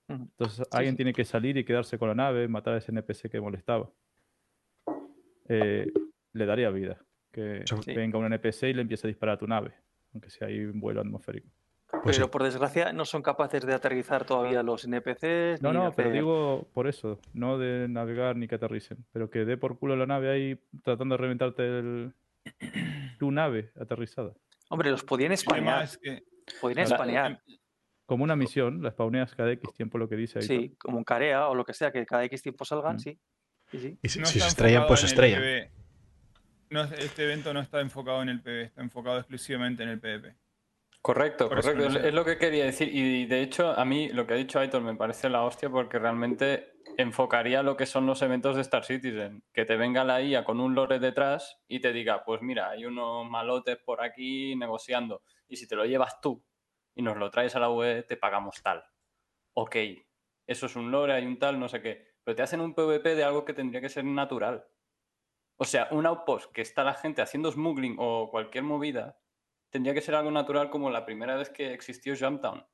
Entonces 0.08 0.66
alguien 0.72 0.94
sí. 0.94 0.96
tiene 0.96 1.12
que 1.12 1.24
salir 1.24 1.56
y 1.56 1.64
quedarse 1.64 1.98
con 1.98 2.08
la 2.08 2.14
nave, 2.14 2.48
matar 2.48 2.74
a 2.74 2.78
ese 2.78 2.92
NPC 2.92 3.30
que 3.30 3.40
molestaba. 3.40 3.90
Eh, 5.48 5.90
le 6.32 6.46
daría 6.46 6.70
vida. 6.70 6.98
Que 7.32 7.62
Sí. 7.64 7.94
venga 7.94 8.18
un 8.18 8.26
NPC 8.26 8.70
y 8.70 8.74
le 8.74 8.82
empiece 8.82 9.06
a 9.06 9.08
disparar 9.08 9.36
a 9.36 9.38
tu 9.38 9.46
nave, 9.46 9.72
aunque 10.12 10.30
sea 10.30 10.48
ahí 10.48 10.60
un 10.64 10.80
vuelo 10.80 11.00
atmosférico. 11.00 11.48
Pues 12.04 12.16
pero 12.16 12.26
sí. 12.26 12.30
por 12.30 12.42
desgracia 12.44 12.92
no 12.92 13.04
son 13.04 13.20
capaces 13.22 13.66
de 13.66 13.74
aterrizar 13.74 14.24
todavía 14.24 14.62
los 14.62 14.84
NPCs. 14.84 15.60
No, 15.60 15.72
no, 15.72 15.92
pero 15.94 16.08
hacer- 16.08 16.12
digo 16.20 16.68
por 16.72 16.86
eso, 16.86 17.20
no 17.34 17.58
de 17.58 17.88
navegar 17.88 18.36
ni 18.36 18.46
que 18.48 18.54
aterricen, 18.56 19.04
pero 19.12 19.28
que 19.30 19.44
dé 19.44 19.56
por 19.56 19.78
culo 19.78 19.96
la 19.96 20.06
nave 20.06 20.30
ahí 20.30 20.60
tratando 20.84 21.16
de 21.16 21.20
reventarte 21.20 21.62
el- 21.78 22.14
tu 23.18 23.30
nave 23.32 23.70
aterrizada. 23.80 24.32
Hombre, 24.68 24.90
los 24.90 25.02
podían 25.04 25.32
espanear. 25.32 25.82
es 25.84 25.98
que 25.98 26.22
Podrían. 26.60 27.38
Como 28.06 28.24
una 28.24 28.34
misión, 28.34 28.82
la 28.82 28.90
spawneas 28.90 29.34
cada 29.36 29.52
X 29.52 29.72
tiempo 29.74 29.98
lo 29.98 30.08
que 30.08 30.16
dice 30.16 30.40
ahí. 30.40 30.44
Sí, 30.44 30.74
como 30.80 30.98
un 30.98 31.04
carea 31.04 31.48
o 31.48 31.54
lo 31.54 31.64
que 31.64 31.74
sea, 31.74 31.92
que 31.92 32.04
cada 32.06 32.24
X 32.24 32.42
tiempo 32.42 32.64
salgan, 32.64 32.96
Mm. 32.96 32.98
sí. 32.98 33.18
Sí, 33.70 33.78
sí. 33.78 33.98
Y 34.02 34.08
si, 34.08 34.18
no 34.18 34.26
si 34.26 34.40
se 34.40 34.48
estrellan, 34.48 34.86
pues 34.88 35.00
se 35.00 35.06
estrellan. 35.06 35.70
No, 36.70 36.82
es- 36.84 36.92
este 36.92 37.24
evento 37.24 37.52
no 37.52 37.60
está 37.60 37.80
enfocado 37.80 38.22
en 38.22 38.28
el 38.28 38.40
PvE, 38.42 38.62
está 38.62 38.80
enfocado 38.80 39.18
exclusivamente 39.18 39.82
en 39.82 39.88
el 39.88 40.00
PvP. 40.00 40.36
Correcto, 41.02 41.48
Por 41.48 41.62
correcto. 41.62 41.82
no 41.82 41.88
Es, 41.88 42.02
sé. 42.02 42.08
es 42.08 42.14
lo 42.14 42.24
que 42.24 42.38
quería 42.38 42.64
decir. 42.64 42.94
Y 42.94 43.26
de 43.26 43.40
hecho, 43.42 43.70
a 43.70 43.84
mí 43.84 44.08
lo 44.10 44.26
que 44.26 44.34
ha 44.34 44.36
dicho 44.36 44.58
Aitor 44.60 44.82
me 44.82 44.94
parece 44.94 45.28
la 45.30 45.42
hostia 45.42 45.70
porque 45.70 45.98
realmente 45.98 46.74
enfocaría 46.98 47.62
lo 47.62 47.76
que 47.76 47.86
son 47.86 48.06
los 48.06 48.20
eventos 48.22 48.54
de 48.54 48.62
Star 48.62 48.84
Citizen. 48.84 49.42
Que 49.52 49.64
te 49.64 49.76
venga 49.76 50.04
la 50.04 50.20
IA 50.22 50.44
con 50.44 50.60
un 50.60 50.74
lore 50.74 50.98
detrás 50.98 51.58
y 51.66 51.80
te 51.80 51.92
diga, 51.92 52.22
pues 52.24 52.42
mira, 52.42 52.70
hay 52.70 52.84
unos 52.84 53.28
malotes 53.28 53.78
por 53.78 54.02
aquí 54.02 54.54
negociando. 54.56 55.22
Y 55.48 55.56
si 55.56 55.66
te 55.66 55.74
lo 55.74 55.86
llevas 55.86 56.20
tú 56.20 56.44
y 56.94 57.02
nos 57.02 57.16
lo 57.16 57.30
traes 57.30 57.56
a 57.56 57.60
la 57.60 57.70
web, 57.70 58.06
te 58.06 58.16
pagamos 58.18 58.62
tal. 58.62 58.84
Ok, 59.54 59.76
eso 60.46 60.66
es 60.66 60.76
un 60.76 60.90
lore, 60.90 61.14
hay 61.14 61.24
un 61.26 61.38
tal, 61.38 61.58
no 61.58 61.68
sé 61.68 61.80
qué. 61.80 62.06
Pero 62.22 62.36
te 62.36 62.42
hacen 62.42 62.60
un 62.60 62.74
PvP 62.74 63.14
de 63.14 63.24
algo 63.24 63.44
que 63.46 63.54
tendría 63.54 63.80
que 63.80 63.88
ser 63.88 64.04
natural. 64.04 64.64
O 65.60 65.64
sea, 65.64 65.88
un 65.90 66.06
outpost 66.06 66.50
que 66.52 66.62
está 66.62 66.82
la 66.84 66.94
gente 66.94 67.20
haciendo 67.22 67.52
smuggling 67.52 67.96
o 67.98 68.30
cualquier 68.30 68.64
movida, 68.64 69.18
tendría 69.70 69.92
que 69.94 70.00
ser 70.00 70.14
algo 70.14 70.30
natural 70.30 70.70
como 70.70 70.88
la 70.90 71.04
primera 71.04 71.36
vez 71.36 71.50
que 71.50 71.74
existió 71.74 72.14
Jumptown. 72.18 72.66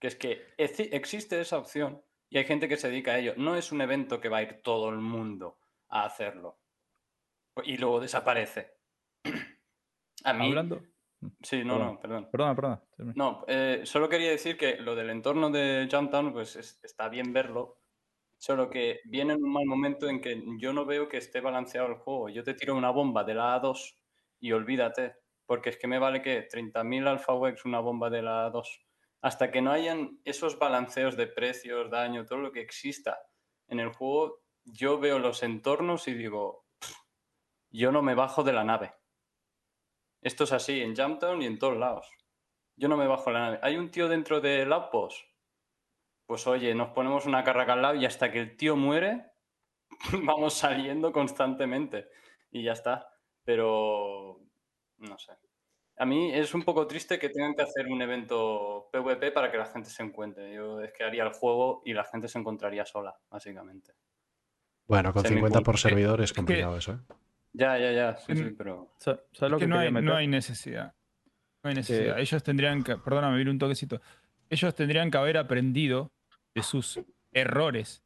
Que 0.00 0.08
es 0.08 0.16
que 0.16 0.54
existe 0.58 1.40
esa 1.40 1.58
opción 1.58 2.02
y 2.28 2.38
hay 2.38 2.44
gente 2.44 2.68
que 2.68 2.76
se 2.76 2.88
dedica 2.90 3.12
a 3.12 3.18
ello. 3.18 3.34
No 3.36 3.54
es 3.54 3.70
un 3.70 3.80
evento 3.82 4.20
que 4.20 4.28
va 4.28 4.38
a 4.38 4.42
ir 4.42 4.62
todo 4.62 4.88
el 4.88 4.96
mundo 4.98 5.58
a 5.90 6.04
hacerlo. 6.04 6.58
Y 7.64 7.76
luego 7.76 8.00
desaparece. 8.00 8.72
A 10.24 10.32
mí... 10.32 10.48
Hablando. 10.48 10.82
Sí, 11.42 11.62
no, 11.64 11.74
Perdón. 11.74 11.86
no, 11.94 12.00
perdón. 12.00 12.28
Perdona, 12.32 12.56
perdona. 12.56 13.12
No, 13.14 13.44
eh, 13.46 13.82
solo 13.84 14.08
quería 14.08 14.30
decir 14.30 14.56
que 14.56 14.76
lo 14.78 14.96
del 14.96 15.10
entorno 15.10 15.50
de 15.50 15.88
Jumptown, 15.90 16.32
pues 16.32 16.56
es- 16.56 16.80
está 16.82 17.08
bien 17.08 17.32
verlo, 17.32 17.81
solo 18.42 18.68
que 18.68 18.98
viene 19.04 19.34
en 19.34 19.44
un 19.44 19.52
mal 19.52 19.66
momento 19.66 20.08
en 20.08 20.20
que 20.20 20.42
yo 20.58 20.72
no 20.72 20.84
veo 20.84 21.08
que 21.08 21.18
esté 21.18 21.40
balanceado 21.40 21.86
el 21.86 21.94
juego. 21.94 22.28
Yo 22.28 22.42
te 22.42 22.54
tiro 22.54 22.74
una 22.74 22.90
bomba 22.90 23.22
de 23.22 23.34
la 23.34 23.54
A2 23.54 23.96
y 24.40 24.50
olvídate, 24.50 25.14
porque 25.46 25.70
es 25.70 25.76
que 25.76 25.86
me 25.86 26.00
vale 26.00 26.22
que 26.22 26.42
30.000 26.50 27.06
Alpha 27.06 27.34
Wex 27.34 27.64
una 27.66 27.78
bomba 27.78 28.10
de 28.10 28.20
la 28.22 28.46
A2. 28.46 28.84
Hasta 29.20 29.52
que 29.52 29.62
no 29.62 29.70
hayan 29.70 30.18
esos 30.24 30.58
balanceos 30.58 31.16
de 31.16 31.28
precios, 31.28 31.88
daño, 31.88 32.26
todo 32.26 32.40
lo 32.40 32.50
que 32.50 32.62
exista 32.62 33.16
en 33.68 33.78
el 33.78 33.92
juego, 33.92 34.42
yo 34.64 34.98
veo 34.98 35.20
los 35.20 35.44
entornos 35.44 36.08
y 36.08 36.14
digo, 36.14 36.66
"Pff, 36.80 36.96
yo 37.70 37.92
no 37.92 38.02
me 38.02 38.14
bajo 38.16 38.42
de 38.44 38.52
la 38.54 38.64
nave. 38.64 38.94
Esto 40.20 40.44
es 40.44 40.52
así 40.52 40.80
en 40.80 40.96
Jumptown 40.96 41.42
y 41.42 41.46
en 41.46 41.60
todos 41.60 41.76
lados. 41.76 42.10
Yo 42.76 42.88
no 42.88 42.96
me 42.96 43.06
bajo 43.06 43.30
la 43.30 43.40
nave. 43.40 43.60
¿Hay 43.62 43.76
un 43.76 43.90
tío 43.90 44.08
dentro 44.08 44.40
del 44.40 44.72
outpost? 44.72 45.31
Pues 46.26 46.46
oye, 46.46 46.74
nos 46.74 46.90
ponemos 46.90 47.26
una 47.26 47.44
carraca 47.44 47.72
al 47.74 47.82
lado 47.82 47.94
y 47.96 48.06
hasta 48.06 48.30
que 48.30 48.40
el 48.40 48.56
tío 48.56 48.76
muere, 48.76 49.26
vamos 50.24 50.54
saliendo 50.54 51.12
constantemente. 51.12 52.08
Y 52.50 52.62
ya 52.62 52.72
está. 52.72 53.08
Pero 53.44 54.40
no 54.98 55.18
sé. 55.18 55.32
A 55.98 56.06
mí 56.06 56.32
es 56.32 56.54
un 56.54 56.62
poco 56.62 56.86
triste 56.86 57.18
que 57.18 57.28
tengan 57.28 57.54
que 57.54 57.62
hacer 57.62 57.86
un 57.86 58.00
evento 58.00 58.88
PvP 58.92 59.30
para 59.32 59.50
que 59.50 59.58
la 59.58 59.66
gente 59.66 59.90
se 59.90 60.02
encuentre. 60.02 60.54
Yo 60.54 60.80
es 60.80 60.92
que 60.92 61.04
haría 61.04 61.24
el 61.24 61.32
juego 61.32 61.82
y 61.84 61.92
la 61.92 62.04
gente 62.04 62.28
se 62.28 62.38
encontraría 62.38 62.86
sola, 62.86 63.14
básicamente. 63.30 63.92
Bueno, 64.86 65.12
con 65.12 65.22
Se 65.22 65.28
me 65.30 65.36
50 65.36 65.60
por 65.60 65.78
servidor 65.78 66.20
es 66.22 66.32
complicado 66.32 66.76
eso, 66.76 66.92
¿eh? 66.92 66.98
Ya, 67.52 67.78
ya, 67.78 67.92
ya. 67.92 68.16
Sí, 68.16 68.34
sí, 68.34 68.44
pero. 68.56 68.94
Sa- 68.98 69.20
¿Sabes 69.32 69.50
lo 69.52 69.58
que 69.58 69.64
que, 69.64 69.68
no 69.68 69.78
hay, 69.78 69.90
meter? 69.90 70.04
no 70.08 70.16
hay 70.16 70.26
necesidad. 70.26 70.94
No 71.62 71.68
hay 71.70 71.74
necesidad. 71.76 72.16
Que- 72.16 72.22
Ellos 72.22 72.42
tendrían 72.42 72.82
que, 72.82 72.96
perdóname, 72.96 73.48
un 73.48 73.58
toquecito. 73.58 74.00
Ellos 74.52 74.74
tendrían 74.74 75.10
que 75.10 75.16
haber 75.16 75.38
aprendido 75.38 76.12
de 76.54 76.62
sus 76.62 77.00
errores. 77.32 78.02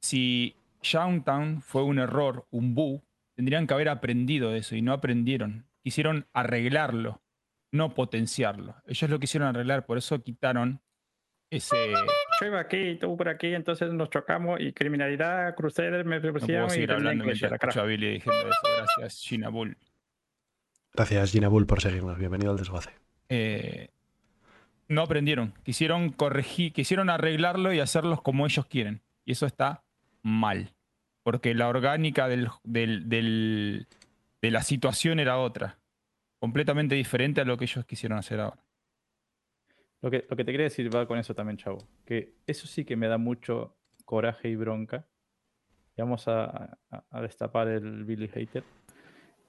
Si 0.00 0.54
Showntown 0.80 1.60
fue 1.60 1.82
un 1.82 1.98
error, 1.98 2.46
un 2.50 2.76
bug, 2.76 3.02
tendrían 3.34 3.66
que 3.66 3.74
haber 3.74 3.88
aprendido 3.88 4.52
de 4.52 4.58
eso 4.58 4.76
y 4.76 4.80
no 4.80 4.92
aprendieron. 4.92 5.66
Quisieron 5.82 6.28
arreglarlo, 6.32 7.20
no 7.72 7.94
potenciarlo. 7.94 8.76
Ellos 8.86 9.10
lo 9.10 9.18
quisieron 9.18 9.48
arreglar, 9.48 9.86
por 9.86 9.98
eso 9.98 10.22
quitaron 10.22 10.80
ese. 11.50 11.92
Yo 12.40 12.46
iba 12.46 12.60
aquí, 12.60 12.94
tú 13.00 13.16
por 13.16 13.28
aquí, 13.28 13.52
entonces 13.52 13.92
nos 13.92 14.08
chocamos 14.08 14.60
y 14.60 14.72
criminalidad, 14.72 15.56
Crusader 15.56 16.04
me 16.04 16.20
No 16.20 16.32
puedo 16.32 16.66
y 16.66 16.70
seguir 16.70 16.92
hablando 16.92 17.24
mientras 17.24 17.50
la 17.50 17.56
escucho 17.56 17.70
a 17.70 17.72
carajo. 17.72 17.86
Billy 17.88 18.10
diciendo 18.12 18.48
eso. 18.50 18.60
Gracias, 18.98 19.22
Gina 19.24 19.48
Bull. 19.48 19.76
Gracias, 20.94 21.32
Gina 21.32 21.48
Bull, 21.48 21.66
por 21.66 21.80
seguirnos. 21.80 22.16
Bienvenido 22.18 22.52
al 22.52 22.56
desguace. 22.56 22.90
eh, 23.30 23.88
no 24.88 25.02
aprendieron. 25.02 25.54
Quisieron 25.62 26.10
corregir, 26.10 26.72
quisieron 26.72 27.10
arreglarlo 27.10 27.72
y 27.72 27.80
hacerlos 27.80 28.22
como 28.22 28.46
ellos 28.46 28.66
quieren. 28.66 29.02
Y 29.24 29.32
eso 29.32 29.46
está 29.46 29.84
mal. 30.22 30.74
Porque 31.22 31.54
la 31.54 31.68
orgánica 31.68 32.28
de 32.28 33.86
la 34.42 34.62
situación 34.62 35.20
era 35.20 35.38
otra. 35.38 35.78
Completamente 36.38 36.94
diferente 36.94 37.40
a 37.40 37.44
lo 37.44 37.56
que 37.58 37.64
ellos 37.64 37.84
quisieron 37.84 38.18
hacer 38.18 38.40
ahora. 38.40 38.62
Lo 40.00 40.10
que, 40.10 40.20
te 40.20 40.44
quería 40.44 40.64
decir 40.64 40.94
va 40.94 41.06
con 41.06 41.18
eso 41.18 41.34
también, 41.34 41.56
chavo. 41.56 41.86
Que 42.04 42.34
eso 42.46 42.66
sí 42.66 42.84
que 42.84 42.96
me 42.96 43.08
da 43.08 43.18
mucho 43.18 43.76
coraje 44.04 44.48
y 44.48 44.56
bronca. 44.56 45.06
Y 45.96 46.00
vamos 46.00 46.28
a 46.28 46.78
destapar 47.20 47.68
el 47.68 48.04
Billy 48.04 48.28
Hater. 48.28 48.62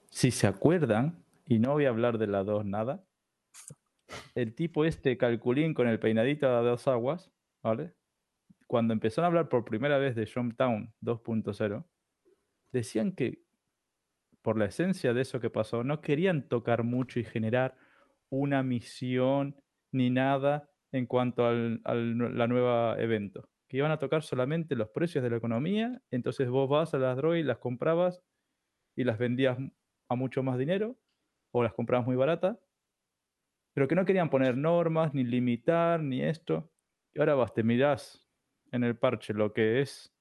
Si 0.10 0.32
se 0.32 0.48
acuerdan, 0.48 1.24
y 1.46 1.60
no 1.60 1.74
voy 1.74 1.86
a 1.86 1.90
hablar 1.90 2.18
de 2.18 2.28
la 2.28 2.44
2 2.44 2.66
nada, 2.66 3.04
el 4.36 4.56
tipo 4.56 4.86
este 4.86 5.18
calculín 5.18 5.74
con 5.74 5.88
el 5.88 6.00
peinadito 6.00 6.48
a 6.48 6.62
dos 6.62 6.88
aguas, 6.88 7.32
¿vale? 7.64 7.94
Cuando 8.68 8.94
empezaron 8.94 9.26
a 9.26 9.28
hablar 9.28 9.50
por 9.50 9.66
primera 9.66 9.98
vez 9.98 10.16
de 10.16 10.26
Town 10.26 10.94
2.0, 11.02 11.86
decían 12.72 13.14
que 13.14 13.44
por 14.42 14.58
la 14.58 14.66
esencia 14.66 15.14
de 15.14 15.22
eso 15.22 15.40
que 15.40 15.50
pasó, 15.50 15.84
no 15.84 16.02
querían 16.02 16.48
tocar 16.48 16.84
mucho 16.84 17.20
y 17.20 17.24
generar 17.24 17.76
una 18.30 18.64
misión 18.64 19.56
ni 19.92 20.10
nada 20.10 20.70
en 20.92 21.06
cuanto 21.06 21.46
al, 21.46 21.82
al 21.84 22.38
la 22.38 22.48
nueva 22.48 23.00
evento. 23.00 23.50
Que 23.68 23.78
iban 23.78 23.92
a 23.92 24.00
tocar 24.00 24.24
solamente 24.24 24.76
los 24.76 24.90
precios 24.90 25.24
de 25.24 25.30
la 25.30 25.38
economía, 25.38 26.02
entonces 26.10 26.50
vos 26.50 26.70
vas 26.70 26.94
a 26.94 26.98
las 26.98 27.18
drogas 27.18 27.44
las 27.46 27.58
comprabas 27.58 28.22
y 28.96 29.04
las 29.04 29.18
vendías 29.18 29.58
a 30.10 30.16
mucho 30.16 30.42
más 30.42 30.58
dinero 30.58 30.98
o 31.52 31.64
las 31.64 31.74
comprabas 31.74 32.06
muy 32.06 32.16
baratas, 32.16 32.58
pero 33.80 33.88
que 33.88 33.96
no 33.96 34.04
querían 34.04 34.30
poner 34.30 34.58
normas, 34.58 35.14
ni 35.14 35.24
limitar, 35.24 36.02
ni 36.02 36.22
esto. 36.22 36.70
Y 37.14 37.20
ahora 37.20 37.36
vas, 37.36 37.54
te 37.54 37.64
mirás 37.64 38.30
en 38.74 38.84
el 38.84 38.98
parche 38.98 39.34
lo 39.34 39.54
que 39.54 39.80
es 39.80 40.14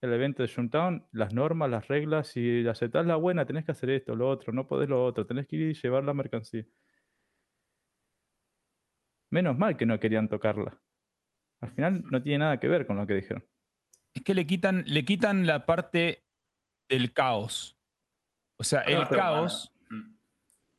el 0.00 0.12
evento 0.12 0.42
de 0.42 0.52
Jumptown, 0.52 1.06
las 1.12 1.32
normas, 1.32 1.70
las 1.70 1.86
reglas, 1.86 2.26
si 2.26 2.66
aceptás 2.66 3.06
la 3.06 3.14
buena, 3.14 3.46
tenés 3.46 3.64
que 3.64 3.70
hacer 3.70 3.90
esto, 3.90 4.16
lo 4.16 4.28
otro, 4.28 4.52
no 4.52 4.66
podés 4.66 4.88
lo 4.88 5.04
otro, 5.04 5.24
tenés 5.24 5.46
que 5.46 5.54
ir 5.54 5.70
y 5.70 5.74
llevar 5.74 6.02
la 6.02 6.12
mercancía. 6.12 6.66
Menos 9.30 9.56
mal 9.56 9.76
que 9.76 9.86
no 9.86 10.00
querían 10.00 10.28
tocarla. 10.28 10.76
Al 11.60 11.70
final 11.70 12.02
no 12.10 12.20
tiene 12.20 12.38
nada 12.38 12.58
que 12.58 12.66
ver 12.66 12.84
con 12.84 12.96
lo 12.96 13.06
que 13.06 13.14
dijeron. 13.14 13.46
Es 14.12 14.24
que 14.24 14.34
le 14.34 14.44
quitan, 14.44 14.82
le 14.88 15.04
quitan 15.04 15.46
la 15.46 15.66
parte 15.66 16.24
del 16.88 17.12
caos. 17.12 17.78
O 18.58 18.64
sea, 18.64 18.80
el 18.80 19.02
Ah, 19.02 19.06
pero 19.08 19.20
caos, 19.20 19.72
bueno, 19.88 20.08
mm. 20.08 20.18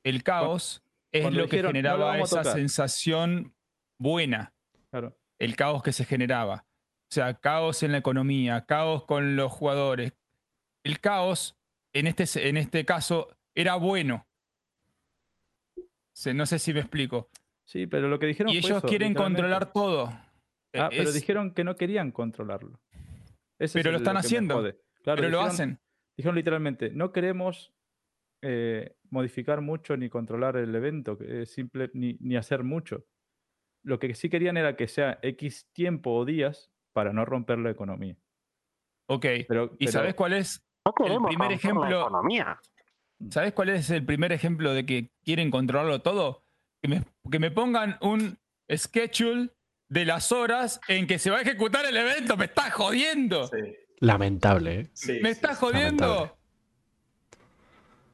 el 0.03 0.23
caos 0.23 0.83
es 1.13 1.33
lo 1.33 1.47
que 1.47 1.57
dijeron, 1.57 1.73
"No 1.73 1.79
lo 1.81 1.89
generaba 1.97 2.17
esa 2.19 2.37
tocar". 2.39 2.53
sensación 2.53 3.55
buena. 3.97 4.53
Claro. 4.89 5.17
el 5.39 5.55
caos 5.55 5.81
que 5.83 5.91
se 5.91 6.05
generaba. 6.05 6.65
O 7.09 7.13
sea, 7.13 7.33
caos 7.33 7.83
en 7.83 7.91
la 7.91 7.97
economía, 7.97 8.65
caos 8.65 9.05
con 9.05 9.35
los 9.35 9.51
jugadores. 9.51 10.13
El 10.83 10.99
caos, 10.99 11.57
en 11.93 12.07
este, 12.07 12.47
en 12.47 12.57
este 12.57 12.85
caso, 12.85 13.35
era 13.55 13.75
bueno. 13.75 14.27
No 16.33 16.45
sé 16.45 16.59
si 16.59 16.73
me 16.73 16.79
explico. 16.81 17.29
Sí, 17.65 17.87
pero 17.87 18.07
lo 18.07 18.19
que 18.19 18.27
dijeron 18.27 18.53
Y 18.53 18.61
fue 18.61 18.69
ellos 18.69 18.77
eso, 18.79 18.87
quieren 18.87 19.13
controlar 19.13 19.73
todo. 19.73 20.13
Ah, 20.73 20.89
pero 20.89 21.11
dijeron 21.11 21.53
que 21.53 21.63
no 21.63 21.75
querían 21.75 22.11
controlarlo. 22.11 22.79
Ese 23.59 23.79
Pero 23.79 23.89
es 23.89 23.93
lo 23.93 23.97
están 23.97 24.17
haciendo. 24.17 24.61
Claro, 25.03 25.21
pero 25.21 25.29
lo 25.29 25.41
hacen. 25.41 25.79
Dijeron 26.15 26.35
literalmente, 26.35 26.91
no 26.91 27.11
queremos 27.11 27.73
eh, 28.43 28.95
modificar 29.09 29.61
mucho 29.61 29.95
ni 29.97 30.09
controlar 30.09 30.57
el 30.57 30.75
evento, 30.75 31.17
simple, 31.45 31.89
ni, 31.93 32.17
ni 32.19 32.35
hacer 32.35 32.63
mucho. 32.63 33.05
Lo 33.83 33.99
que 33.99 34.13
sí 34.15 34.29
querían 34.29 34.57
era 34.57 34.75
que 34.75 34.87
sea 34.87 35.19
X 35.21 35.67
tiempo 35.73 36.13
o 36.13 36.25
días 36.25 36.71
para 36.93 37.11
no 37.13 37.25
romper 37.25 37.57
la 37.59 37.71
economía. 37.71 38.15
Ok. 39.09 39.25
Pero, 39.47 39.73
¿Y 39.79 39.85
pero- 39.85 39.91
sabes 39.91 40.13
cuál 40.13 40.33
es 40.33 40.63
No 40.85 40.93
el 41.05 41.21
primer 41.23 41.49
la 41.49 41.55
ejemplo? 41.55 42.01
economía. 42.01 42.59
¿Sabes 43.29 43.53
cuál 43.53 43.69
es 43.69 43.89
el 43.89 44.05
primer 44.05 44.31
ejemplo 44.31 44.73
de 44.73 44.85
que 44.85 45.09
quieren 45.23 45.49
controlarlo 45.51 46.01
todo? 46.01 46.43
Que 46.81 46.89
me, 46.89 47.03
que 47.31 47.39
me 47.39 47.51
pongan 47.51 47.97
un 48.01 48.37
schedule 48.69 49.49
de 49.89 50.05
las 50.05 50.31
horas 50.31 50.79
en 50.87 51.07
que 51.07 51.19
se 51.19 51.29
va 51.31 51.37
a 51.37 51.41
ejecutar 51.41 51.85
el 51.85 51.95
evento. 51.95 52.35
¡Me 52.37 52.45
estás 52.45 52.73
jodiendo! 52.73 53.47
Sí, 53.47 53.57
Lamentable, 53.99 54.79
¿eh? 54.81 54.89
sí, 54.93 55.13
¡Me 55.21 55.29
sí, 55.29 55.35
estás 55.35 55.57
sí. 55.59 55.65
jodiendo! 55.65 56.05
Lamentable. 56.05 56.42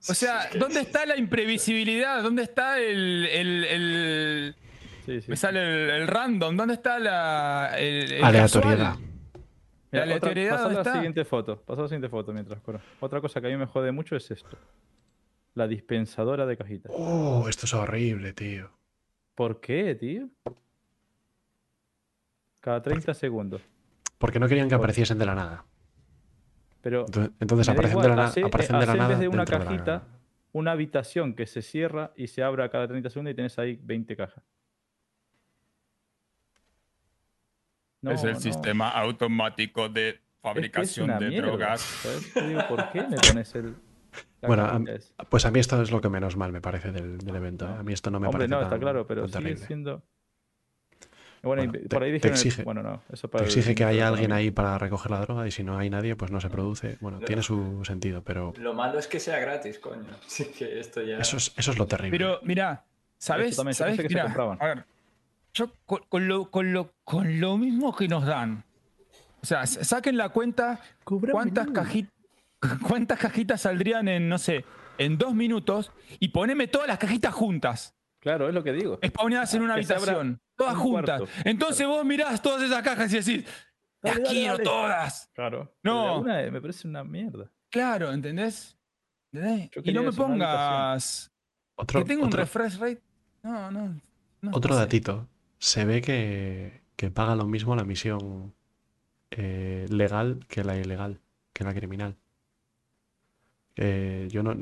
O 0.07 0.13
sea, 0.13 0.49
¿dónde 0.57 0.79
está 0.81 1.05
la 1.05 1.17
imprevisibilidad? 1.17 2.23
¿Dónde 2.23 2.43
está 2.43 2.79
el. 2.79 3.25
el- 3.25 3.63
el- 3.65 4.55
Sí, 5.05 5.21
sí. 5.21 5.29
me 5.31 5.35
sale 5.35 5.59
el, 5.61 5.89
el 6.01 6.07
random? 6.07 6.55
¿Dónde 6.55 6.75
está 6.75 6.99
la. 6.99 7.71
el- 7.77 8.11
el 8.13 8.23
Aleatoriedad. 8.23 8.77
casual? 8.93 9.09
La 9.91 10.01
otra- 10.01 10.03
aleatoriedad, 10.03 10.51
pasá 10.51 10.63
¿dónde 10.63 10.75
la 10.75 10.81
está? 10.81 10.93
siguiente 10.93 11.25
foto. 11.25 11.61
Pasá 11.61 11.81
la 11.81 11.87
siguiente 11.87 12.09
foto 12.09 12.31
mientras 12.31 12.61
coro. 12.61 12.79
Otra 12.99 13.19
cosa 13.19 13.41
que 13.41 13.47
a 13.47 13.49
mí 13.49 13.57
me 13.57 13.65
jode 13.65 13.91
mucho 13.91 14.15
es 14.15 14.29
esto. 14.31 14.57
La 15.55 15.67
dispensadora 15.67 16.45
de 16.45 16.55
cajitas. 16.55 16.91
Oh, 16.95 17.47
esto 17.49 17.65
es 17.65 17.73
horrible, 17.73 18.33
tío. 18.33 18.69
¿Por 19.35 19.59
qué, 19.59 19.95
tío? 19.95 20.29
Cada 22.61 22.81
30 22.81 23.13
segundos. 23.13 23.61
Porque 24.17 24.39
no 24.39 24.47
querían 24.47 24.69
que 24.69 24.75
apareciesen 24.75 25.17
de 25.17 25.25
la 25.25 25.33
nada. 25.35 25.65
Pero 26.81 27.05
Entonces, 27.39 27.67
aparecen, 27.69 27.97
igual, 27.97 28.09
de 28.11 28.15
la, 28.15 28.25
hacé- 28.27 28.45
aparecen 28.45 28.79
de 28.79 28.85
la 28.85 28.91
en 28.93 29.07
vez 29.09 29.19
de 29.19 29.27
una 29.27 29.37
dentro 29.43 29.59
de 29.59 29.63
la- 29.65 29.69
cajita, 29.71 30.03
una 30.53 30.71
habitación 30.71 31.33
que 31.35 31.45
se 31.45 31.61
cierra 31.61 32.11
y 32.15 32.27
se 32.27 32.41
abre 32.43 32.63
a 32.63 32.69
cada 32.69 32.87
30 32.87 33.09
segundos 33.09 33.31
y 33.33 33.35
tienes 33.35 33.59
ahí 33.59 33.77
20 33.83 34.15
cajas. 34.15 34.43
No, 38.01 38.11
es 38.11 38.23
el 38.23 38.33
no. 38.33 38.39
sistema 38.39 38.89
automático 38.89 39.89
de 39.89 40.09
Es 40.09 40.15
que 40.15 40.19
es 40.21 40.41
fabricación 40.41 41.19
de 41.19 41.27
mierda, 41.29 41.47
drogas. 41.47 42.07
digo, 42.47 42.61
¿por 42.69 42.89
qué 42.91 43.01
me 43.07 43.17
pones 43.17 43.53
el. 43.55 43.75
Bueno, 44.41 44.63
a-? 44.65 45.25
Pues 45.25 45.45
a 45.45 45.51
mí 45.51 45.59
esto 45.59 45.81
es 45.81 45.91
lo 45.91 45.99
que 45.99 46.07
menos 46.09 46.37
mal 46.37 46.51
me 46.53 46.61
parece 46.61 46.91
del, 46.93 47.17
del 47.17 47.35
evento. 47.35 47.65
¿eh? 47.65 47.75
A 47.77 47.83
mí 47.83 47.91
esto 47.91 48.09
no 48.09 48.19
me 48.21 48.27
Hombre, 48.27 48.47
parece 48.47 48.51
no, 48.51 48.57
tan, 48.59 48.67
está 48.67 48.79
claro, 48.79 49.05
pero 49.05 49.27
sigue 49.27 49.39
terrible. 49.39 49.65
siendo. 49.67 50.03
Bueno, 51.41 51.63
Bueno, 51.71 51.87
por 51.89 51.99
te- 51.99 52.05
ahí 52.05 52.11
te 52.19 52.29
dijeron. 52.29 52.37
exige- 52.37 52.63
Bueno, 52.63 52.83
no, 52.83 53.01
eso 53.11 53.27
Te 53.27 53.31
para 53.31 53.43
el 53.45 53.49
exige 53.49 53.73
que 53.75 53.85
haya 53.85 54.07
alguien 54.09 54.31
ahí 54.31 54.51
para 54.51 54.77
recoger 54.77 55.11
la 55.11 55.21
droga 55.21 55.47
y 55.47 55.51
si 55.51 55.63
no 55.63 55.77
hay 55.77 55.89
nadie, 55.89 56.15
pues 56.15 56.31
no 56.31 56.41
se 56.41 56.49
produce. 56.49 56.97
Bueno, 56.99 57.19
Lo- 57.19 57.25
tiene 57.25 57.41
su 57.43 57.83
sentido, 57.85 58.21
pero 58.23 58.53
Lo 58.57 58.73
malo 58.73 58.99
es 58.99 59.07
que 59.07 59.19
sea 59.19 59.39
gratis, 59.39 59.79
coño. 59.79 60.03
Así 60.25 60.45
que 60.45 60.79
esto 60.79 61.01
ya. 61.01 61.17
eso 61.17 61.37
es, 61.37 61.53
eso 61.55 61.71
es 61.71 61.77
lo 61.77 61.85
terrible. 61.87 62.17
Pero 62.17 62.39
mira, 62.43 62.83
¿sabes? 63.17 63.55
también, 63.55 63.73
yo 63.73 63.77
¿sabes? 63.77 63.95
que 63.97 64.01
se 64.03 64.07
Mirá, 64.09 64.23
compraban. 64.23 64.57
a 64.61 64.65
ver, 64.65 64.85
yo 65.53 65.71
con, 65.85 66.01
con 66.09 66.27
lo, 66.27 66.51
con, 66.51 66.73
lo, 66.73 66.91
con 67.03 67.39
lo 67.39 67.57
mismo 67.57 67.95
que 67.95 68.07
nos 68.07 68.25
dan. 68.25 68.63
O 69.41 69.45
sea, 69.45 69.65
saquen 69.65 70.17
la 70.17 70.29
cuenta 70.29 70.81
cuántas, 71.05 71.67
caji- 71.67 72.09
cuántas 72.87 73.17
cajitas 73.19 73.61
saldrían 73.61 74.07
en, 74.09 74.27
no 74.27 74.37
sé, 74.37 74.65
en 74.97 75.17
dos 75.17 75.33
minutos 75.33 75.91
y 76.19 76.27
poneme 76.29 76.67
todas 76.67 76.87
las 76.89 76.97
cajitas 76.99 77.33
juntas, 77.33 77.95
Claro, 78.19 78.47
es 78.49 78.53
lo 78.53 78.63
que 78.63 78.73
digo. 78.73 78.99
spawneadas 79.05 79.53
en 79.53 79.61
una 79.61 79.75
Que 79.75 79.79
habitación. 79.81 80.41
Todas 80.55 80.73
un 80.75 80.79
juntas. 80.81 81.19
cuarto. 81.21 81.35
Entonces 81.45 81.87
vos 81.87 82.03
mirás 82.05 82.41
todas 82.41 82.61
esas 82.63 82.83
cajas 82.83 83.11
y 83.13 83.17
decís, 83.19 83.45
las 84.01 84.15
Dale, 84.15 84.29
quiero 84.29 84.53
dale". 84.53 84.63
todas. 84.63 85.29
Claro. 85.33 85.73
No. 85.83 86.19
Una 86.21 86.41
me 86.51 86.61
parece 86.61 86.87
una 86.87 87.03
mierda. 87.03 87.49
Claro, 87.69 88.11
¿entendés? 88.11 88.77
Y 89.31 89.91
no 89.93 90.03
me 90.03 90.11
pongas 90.11 91.31
otro 91.75 91.99
que 92.01 92.05
tengo 92.07 92.25
un 92.25 92.31
refresh 92.31 92.77
rate. 92.77 93.01
No, 93.43 93.69
no. 93.71 94.01
no 94.41 94.51
otro 94.53 94.73
sé. 94.73 94.79
datito. 94.79 95.27
Se 95.59 95.85
ve 95.85 96.01
que, 96.01 96.81
que 96.95 97.11
paga 97.11 97.35
lo 97.35 97.45
mismo 97.45 97.75
la 97.75 97.83
misión 97.83 98.53
eh, 99.31 99.85
legal 99.89 100.39
que 100.47 100.63
la 100.63 100.75
ilegal, 100.77 101.21
que 101.53 101.63
la 101.63 101.73
criminal. 101.73 102.17
Eh, 103.75 104.27
yo 104.31 104.43
no, 104.43 104.55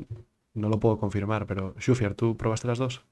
no 0.54 0.68
lo 0.68 0.78
puedo 0.78 0.98
confirmar, 0.98 1.46
pero 1.46 1.74
Shufier, 1.78 2.14
¿tú 2.14 2.36
probaste 2.36 2.68
las 2.68 2.78
dos? 2.78 3.04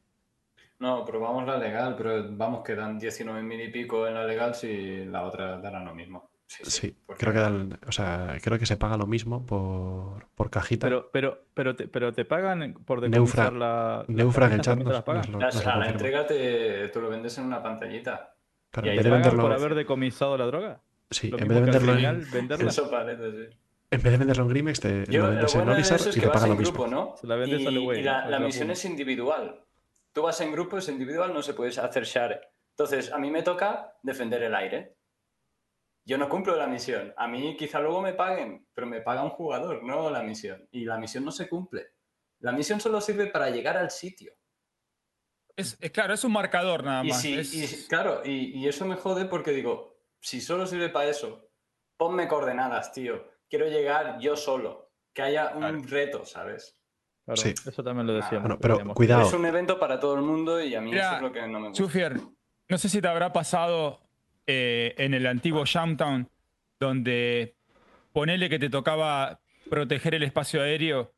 No, 0.78 1.04
probamos 1.04 1.46
la 1.46 1.56
legal, 1.58 1.94
pero 1.96 2.26
vamos, 2.32 2.62
que 2.62 2.74
dan 2.74 2.98
19 2.98 3.42
mil 3.42 3.60
y 3.60 3.68
pico 3.70 4.06
en 4.06 4.14
la 4.14 4.24
legal 4.24 4.54
si 4.54 5.04
la 5.06 5.22
otra 5.24 5.58
dará 5.58 5.82
lo 5.82 5.94
mismo. 5.94 6.28
Sí, 6.48 6.62
sí, 6.64 6.96
creo 7.18 7.32
que 7.32 7.38
dan, 7.40 7.78
o 7.88 7.92
sea, 7.92 8.36
creo 8.40 8.56
que 8.58 8.66
se 8.66 8.76
paga 8.76 8.96
lo 8.96 9.06
mismo 9.06 9.44
por, 9.44 10.28
por 10.36 10.48
cajita. 10.48 10.86
Pero, 10.86 11.10
pero, 11.12 11.38
pero, 11.54 11.74
te, 11.74 11.88
pero 11.88 12.12
te 12.12 12.24
pagan 12.24 12.74
por 12.84 13.00
Neufra- 13.00 13.10
decomisar 13.10 13.52
la. 13.54 14.04
Neufra 14.06 14.54
en 14.54 14.60
chat 14.60 14.78
nos, 14.78 15.02
pagan. 15.02 15.22
nos 15.32 15.40
nos 15.40 15.54
la 15.56 15.62
confirma. 15.72 15.88
entrega 15.88 16.26
te, 16.26 16.88
tú 16.88 17.00
lo 17.00 17.08
vendes 17.08 17.36
en 17.38 17.46
una 17.46 17.60
pantallita. 17.62 18.34
Claro, 18.70 18.86
y 18.86 18.90
en 18.90 18.92
ahí 18.92 18.96
vez 18.98 19.04
de 19.04 19.10
te 19.10 19.10
pagan 19.10 19.22
¿Pagan 19.22 19.36
venderlo, 19.36 19.42
por 19.42 19.52
haber 19.52 19.74
decomisado 19.74 20.36
la 20.38 20.46
droga? 20.46 20.80
sí, 21.10 21.30
Lo 21.30 21.38
en 21.38 21.48
vez 21.48 21.54
de 21.56 21.62
venderlo 21.62 21.92
en, 21.98 22.30
venderla. 22.30 22.70
Eso 22.70 22.90
parece, 22.90 23.30
sí. 23.32 23.56
en 23.90 24.02
vez 24.02 24.12
de 24.12 24.18
venderlo 24.18 24.42
en 24.44 24.48
Grimex, 24.50 24.80
te 24.80 25.04
Yo, 25.06 25.22
lo 25.24 25.30
vendes 25.30 25.52
en 25.54 25.58
bueno 25.60 25.70
de 25.72 25.76
Olisar 25.78 25.98
eso 26.00 26.10
es 26.10 26.16
y 26.16 26.20
te 26.20 26.28
pagan 26.28 26.48
lo 26.50 26.52
en 26.54 26.58
mismo. 26.60 26.74
grupo, 26.74 26.88
¿no? 26.90 27.14
Se 27.16 27.26
la 27.26 27.34
vendes 27.34 27.60
y, 27.60 27.66
a 27.66 27.70
Leway, 27.72 28.00
y 28.00 28.02
la, 28.04 28.28
la 28.28 28.38
misión 28.38 28.70
es 28.70 28.84
individual. 28.84 29.62
Tú 30.16 30.22
vas 30.22 30.40
en 30.40 30.50
grupo, 30.50 30.78
es 30.78 30.88
individual, 30.88 31.34
no 31.34 31.42
se 31.42 31.52
puede 31.52 31.78
hacer 31.78 32.04
share. 32.04 32.40
Entonces, 32.70 33.12
a 33.12 33.18
mí 33.18 33.30
me 33.30 33.42
toca 33.42 33.98
defender 34.02 34.42
el 34.44 34.54
aire. 34.54 34.96
Yo 36.06 36.16
no 36.16 36.26
cumplo 36.30 36.56
la 36.56 36.66
misión. 36.66 37.12
A 37.18 37.28
mí 37.28 37.54
quizá 37.54 37.80
luego 37.80 38.00
me 38.00 38.14
paguen, 38.14 38.66
pero 38.72 38.86
me 38.86 39.02
paga 39.02 39.22
un 39.22 39.28
jugador, 39.28 39.82
no 39.82 40.08
la 40.08 40.22
misión. 40.22 40.66
Y 40.70 40.86
la 40.86 40.96
misión 40.96 41.22
no 41.22 41.30
se 41.32 41.50
cumple. 41.50 41.88
La 42.38 42.50
misión 42.52 42.80
solo 42.80 43.02
sirve 43.02 43.26
para 43.26 43.50
llegar 43.50 43.76
al 43.76 43.90
sitio. 43.90 44.32
Es, 45.54 45.76
es 45.82 45.90
claro, 45.90 46.14
es 46.14 46.24
un 46.24 46.32
marcador 46.32 46.82
nada 46.82 47.04
Y 47.04 47.08
más. 47.10 47.20
si, 47.20 47.38
es- 47.38 47.52
y- 47.84 47.86
claro, 47.86 48.22
y, 48.24 48.58
y 48.58 48.68
eso 48.68 48.86
me 48.86 48.96
jode 48.96 49.26
porque 49.26 49.50
digo, 49.50 49.98
si 50.18 50.40
solo 50.40 50.66
sirve 50.66 50.88
para 50.88 51.10
eso, 51.10 51.50
ponme 51.98 52.26
coordenadas, 52.26 52.90
tío. 52.90 53.22
Quiero 53.50 53.66
llegar 53.68 54.18
yo 54.18 54.34
solo. 54.34 54.94
Que 55.12 55.20
haya 55.20 55.50
un 55.54 55.58
Claro. 55.58 55.82
reto, 55.86 56.24
¿sabes? 56.24 56.75
Claro, 57.26 57.40
Sí. 57.42 57.50
eso 57.66 57.82
también 57.84 58.06
lo 58.06 58.14
decíamos. 58.14 58.42
Bueno, 58.42 58.58
pero 58.60 58.94
cuidado. 58.94 59.26
Es 59.26 59.32
un 59.34 59.44
evento 59.44 59.78
para 59.78 60.00
todo 60.00 60.14
el 60.14 60.22
mundo 60.22 60.62
y 60.62 60.74
a 60.74 60.80
mí 60.80 60.90
Mira, 60.92 61.06
eso 61.08 61.16
es 61.16 61.22
lo 61.22 61.32
que 61.32 61.40
no 61.48 61.60
me 61.60 61.68
gusta. 61.68 61.84
Sufier, 61.84 62.16
no 62.68 62.78
sé 62.78 62.88
si 62.88 63.00
te 63.02 63.08
habrá 63.08 63.32
pasado 63.32 64.00
eh, 64.46 64.94
en 64.96 65.12
el 65.12 65.26
antiguo 65.26 65.64
Jamtown, 65.66 66.30
donde 66.78 67.56
ponele 68.12 68.48
que 68.48 68.58
te 68.58 68.70
tocaba 68.70 69.40
proteger 69.68 70.14
el 70.14 70.22
espacio 70.22 70.62
aéreo 70.62 71.12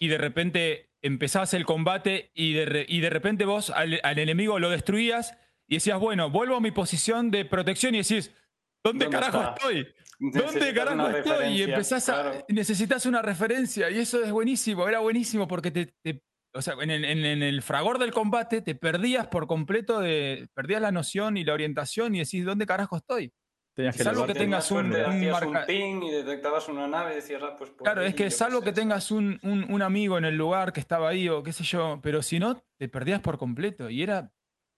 y 0.00 0.08
de 0.08 0.18
repente 0.18 0.90
empezabas 1.02 1.54
el 1.54 1.64
combate 1.64 2.32
y 2.34 2.54
de, 2.54 2.66
re- 2.66 2.86
y 2.88 2.98
de 3.00 3.10
repente 3.10 3.44
vos 3.44 3.70
al, 3.70 4.00
al 4.02 4.18
enemigo 4.18 4.58
lo 4.58 4.70
destruías 4.70 5.38
y 5.68 5.74
decías, 5.76 6.00
bueno, 6.00 6.30
vuelvo 6.30 6.56
a 6.56 6.60
mi 6.60 6.72
posición 6.72 7.30
de 7.30 7.44
protección 7.44 7.94
y 7.94 7.98
decís, 7.98 8.34
¿dónde, 8.82 9.04
¿Dónde 9.04 9.18
carajo 9.20 9.38
está? 9.40 9.54
estoy? 9.54 9.94
¿Dónde 10.20 10.74
carajo 10.74 11.08
estoy? 11.08 11.46
Y 11.48 11.62
empezás 11.62 12.08
a. 12.08 12.12
claro. 12.22 12.44
Necesitas 12.48 13.06
una 13.06 13.22
referencia. 13.22 13.90
Y 13.90 13.98
eso 13.98 14.22
es 14.24 14.32
buenísimo. 14.32 14.88
Era 14.88 14.98
buenísimo 15.00 15.46
porque 15.46 15.70
te. 15.70 15.94
te- 16.02 16.22
o 16.54 16.62
sea, 16.62 16.74
en 16.80 16.90
el, 16.90 17.04
en- 17.04 17.24
en 17.24 17.42
el 17.42 17.62
fragor 17.62 17.98
del 17.98 18.12
combate 18.12 18.62
te 18.62 18.74
perdías 18.74 19.26
por 19.28 19.46
completo 19.46 20.00
de. 20.00 20.48
Perdías 20.54 20.80
la 20.82 20.90
noción 20.92 21.36
y 21.36 21.44
la 21.44 21.52
orientación 21.54 22.14
y 22.14 22.18
decís, 22.20 22.44
¿dónde 22.44 22.66
carajo 22.66 22.96
estoy? 22.96 23.32
Tenías 23.76 23.96
que 23.96 24.02
salvo 24.02 24.26
que 24.26 24.34
tengas 24.34 24.68
un- 24.72 24.90
Suerte, 24.90 25.04
un 25.08 25.16
hacías 25.18 25.32
marca- 25.44 25.60
un 25.60 25.66
ping 25.66 26.02
y 26.02 26.10
detectabas 26.10 26.68
una 26.68 26.88
nave 26.88 27.12
y 27.12 27.16
decías, 27.16 27.40
ah, 27.44 27.54
pues 27.56 27.70
Claro, 27.78 28.00
ahí, 28.00 28.08
es 28.08 28.14
que 28.16 28.28
salvo 28.32 28.60
que 28.60 28.70
sé. 28.70 28.74
tengas 28.74 29.12
un, 29.12 29.38
un- 29.44 29.70
un 29.72 29.82
amigo 29.82 30.18
en 30.18 30.24
el 30.24 30.36
lugar 30.36 30.72
que 30.72 30.80
estaba 30.80 31.10
ahí 31.10 31.28
o 31.28 31.44
qué 31.44 31.52
sé 31.52 31.62
yo, 31.62 32.00
pero 32.02 32.20
si 32.22 32.40
no, 32.40 32.60
te 32.76 32.88
perdías 32.88 33.20
por 33.20 33.38
completo. 33.38 33.88
Y 33.88 34.02
era, 34.02 34.32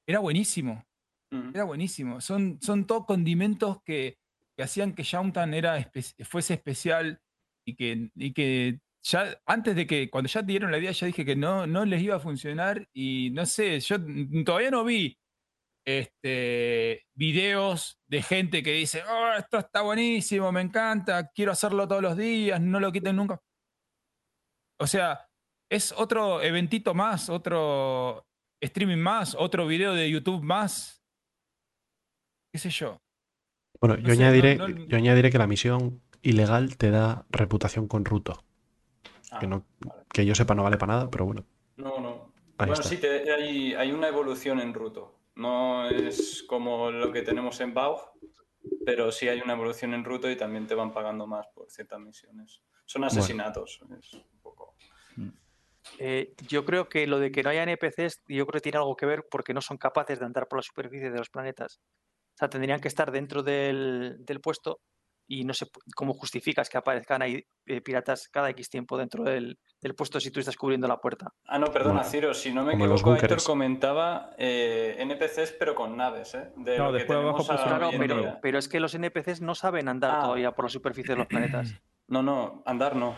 era 0.07 0.19
buenísimo. 0.19 0.85
Era 1.55 1.65
buenísimo. 1.65 2.21
Son, 2.21 2.59
son 2.61 2.85
todos 2.87 3.07
condimentos 3.07 3.81
que, 3.85 4.19
que 4.56 4.62
hacían 4.62 4.94
que 4.94 5.05
Jauntan 5.05 5.55
era 5.55 5.90
fuese 6.24 6.55
especial 6.55 7.20
y 7.66 7.77
que, 7.77 8.10
y 8.14 8.32
que 8.32 8.81
ya 9.02 9.40
antes 9.47 9.74
de 9.77 9.86
que, 9.86 10.10
cuando 10.10 10.28
ya 10.28 10.43
dieron 10.43 10.70
la 10.70 10.78
idea, 10.78 10.93
ya 10.93 11.06
dije 11.06 11.24
que 11.24 11.36
no, 11.36 11.66
no 11.66 11.85
les 11.85 12.02
iba 12.02 12.16
a 12.16 12.20
funcionar 12.20 12.86
y 12.93 13.31
no 13.31 13.47
sé, 13.47 13.81
yo 13.81 13.97
todavía 14.44 14.70
no 14.70 14.85
vi 14.85 15.18
este, 15.86 17.06
videos 17.14 17.98
de 18.06 18.22
gente 18.22 18.62
que 18.62 18.72
dice, 18.72 19.02
oh, 19.09 19.32
esto 19.39 19.59
está 19.59 19.82
buenísimo, 19.82 20.52
me 20.52 20.60
encanta, 20.60 21.31
quiero 21.35 21.52
hacerlo 21.52 21.89
todos 21.89 22.02
los 22.02 22.16
días, 22.16 22.60
no 22.60 22.81
lo 22.81 22.93
quiten 22.93 23.16
nunca. 23.16 23.40
O 24.78 24.86
sea, 24.86 25.28
es 25.70 25.93
otro 25.93 26.43
eventito 26.43 26.94
más, 26.94 27.28
otro 27.28 28.27
streaming 28.60 28.98
más, 28.98 29.35
otro 29.35 29.66
video 29.66 29.94
de 29.94 30.10
YouTube 30.10 30.43
más. 30.43 31.02
¿Qué 32.52 32.59
sé 32.59 32.70
yo? 32.70 33.01
Bueno, 33.81 33.97
No 33.97 34.02
yo, 34.09 34.15
sé, 34.15 34.23
añadiré, 34.23 34.57
no- 34.57 34.69
no- 34.69 34.85
yo 34.86 34.97
añadiré 34.97 35.31
que 35.31 35.39
la 35.39 35.47
misión 35.47 36.02
ilegal 36.23 36.77
te 36.77 36.90
da 36.90 37.24
reputación 37.31 37.89
con 37.89 38.05
Ruto. 38.05 38.44
Ah, 39.31 39.39
Que, 39.39 39.47
no, 39.47 39.65
vale. 39.81 40.02
que 40.12 40.27
yo 40.27 40.35
sepa 40.35 40.55
no 40.55 40.62
vale 40.65 40.77
para 40.77 40.94
nada, 40.94 41.11
pero 41.11 41.24
bueno. 41.24 41.44
No, 41.77 41.98
no. 42.01 42.32
Ahí 42.59 42.66
bueno, 42.66 42.73
está. 42.74 42.89
sí, 42.89 42.98
te- 42.98 43.32
hay, 43.32 43.74
hay 43.74 43.93
una 43.93 44.09
evolución 44.09 44.61
en 44.61 44.74
Ruto. 44.74 45.16
No 45.36 45.89
es 45.89 46.43
como 46.47 46.90
lo 46.90 47.11
que 47.11 47.23
tenemos 47.23 47.59
en 47.61 47.73
BAU, 47.73 47.97
pero 48.85 49.11
sí 49.12 49.28
hay 49.28 49.40
una 49.40 49.55
evolución 49.55 49.94
en 49.94 50.05
Ruto 50.05 50.31
y 50.31 50.36
también 50.36 50.66
te 50.66 50.74
van 50.74 50.93
pagando 50.93 51.27
más 51.27 51.47
por 51.55 51.70
ciertas 51.70 52.01
misiones. 52.01 52.61
Son 52.85 53.05
asesinatos. 53.05 53.81
Es 53.98 54.12
un 54.15 54.40
poco... 54.43 54.74
Eh, 55.98 56.35
yo 56.48 56.65
creo 56.65 56.89
que 56.89 57.07
lo 57.07 57.19
de 57.19 57.32
que 57.32 57.43
no 57.43 57.51
haya 57.51 57.62
NPCs, 57.62 58.23
yo 58.28 58.47
creo 58.47 58.59
que 58.59 58.61
tiene 58.61 58.78
algo 58.78 58.97
que 58.97 59.07
ver 59.07 59.27
porque 59.31 59.55
no 59.55 59.61
son 59.62 59.78
capaces 59.78 60.19
de 60.19 60.27
andar 60.27 60.47
por 60.48 60.59
la 60.59 60.62
superficie 60.62 61.11
de 61.11 61.19
los 61.19 61.31
planetas. 61.31 61.81
O 62.41 62.43
sea, 62.43 62.49
tendrían 62.49 62.81
que 62.81 62.89
estar 62.89 63.11
dentro 63.12 63.43
del, 63.43 64.17
del 64.21 64.41
puesto 64.41 64.81
y 65.29 65.45
no 65.45 65.53
sé 65.53 65.67
cómo 65.95 66.15
justificas 66.15 66.71
que 66.71 66.79
aparezcan 66.79 67.21
ahí 67.21 67.45
eh, 67.67 67.83
piratas 67.83 68.29
cada 68.33 68.49
X 68.49 68.71
tiempo 68.71 68.97
dentro 68.97 69.23
del, 69.25 69.59
del 69.79 69.95
puesto 69.95 70.19
si 70.19 70.31
tú 70.31 70.41
estás 70.41 70.57
cubriendo 70.57 70.89
la 70.89 70.97
puerta. 70.97 71.27
Ah, 71.47 71.59
no, 71.59 71.67
perdona, 71.67 71.99
Como- 72.01 72.11
Ciro, 72.11 72.33
si 72.33 72.51
no 72.55 72.65
me 72.65 72.73
equivoco, 72.73 73.11
búnkeres. 73.11 73.45
comentaba 73.45 74.31
eh, 74.39 74.97
NPCs 75.01 75.53
pero 75.59 75.75
con 75.75 75.99
naves, 75.99 76.35
¿eh? 76.35 76.51
De 76.57 76.79
No, 76.79 76.87
lo 76.87 76.93
que 76.93 76.99
después 77.01 77.19
abajo 77.19 77.53
a- 77.53 77.57
Claro, 77.62 77.91
pero, 77.99 78.39
pero 78.41 78.59
es 78.59 78.69
que 78.69 78.81
los 78.81 78.95
NPCs 78.95 79.43
no 79.43 79.55
saben 79.55 79.89
andar 79.91 80.12
Ah. 80.17 80.21
todavía 80.23 80.53
por 80.53 80.65
la 80.65 80.71
superficie 80.71 81.12
de 81.15 81.19
los 81.19 81.27
planetas. 81.27 81.75
No, 82.09 82.25
no, 82.25 82.62
andar 82.67 82.97
no. 82.97 83.15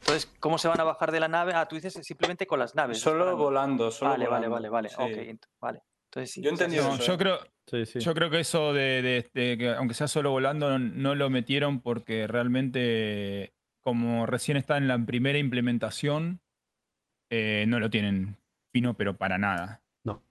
Entonces, 0.00 0.26
¿cómo 0.40 0.58
se 0.58 0.66
van 0.66 0.80
a 0.80 0.82
bajar 0.82 1.12
de 1.12 1.20
la 1.20 1.28
nave? 1.28 1.52
Ah, 1.54 1.68
tú 1.68 1.76
dices 1.76 1.92
simplemente 2.02 2.44
con 2.44 2.58
las 2.58 2.74
naves. 2.74 2.98
Solo 2.98 3.18
disparando. 3.18 3.44
volando, 3.44 3.90
solo 3.92 4.10
Vale, 4.10 4.26
vale, 4.26 4.48
volando. 4.48 4.70
vale, 4.72 4.88
vale. 4.98 5.12
Sí. 5.14 5.20
Ok, 5.20 5.26
ent- 5.28 5.46
vale. 5.60 5.82
Entonces 6.14 6.30
sí. 6.30 6.42
Yo 6.42 6.50
entendí 6.50 6.76
sí, 6.76 6.82
No, 6.82 6.94
eso, 6.94 7.04
yo 7.06 7.14
¿eh? 7.14 7.18
creo, 7.18 7.38
Sí, 7.66 7.86
sí. 7.86 8.00
Yo 8.00 8.12
creo 8.12 8.28
que 8.28 8.40
eso 8.40 8.72
de, 8.74 9.00
de- 9.02 9.30
de 9.32 9.56
que 9.56 9.68
aunque 9.70 9.94
sea 9.94 10.08
solo 10.08 10.30
volando, 10.30 10.68
no, 10.70 10.78
no 10.78 11.14
lo 11.14 11.30
metieron 11.30 11.80
porque 11.80 12.26
realmente, 12.26 13.54
como 13.80 14.26
recién 14.26 14.56
está 14.58 14.76
en 14.76 14.88
la 14.88 14.98
primera 14.98 15.38
implementación, 15.38 16.40
eh, 17.30 17.64
no 17.68 17.78
lo 17.80 17.88
tienen 17.88 18.36
fino, 18.72 18.94
pero 18.94 19.16
para 19.16 19.38
nada. 19.38 19.80
No. 20.04 20.22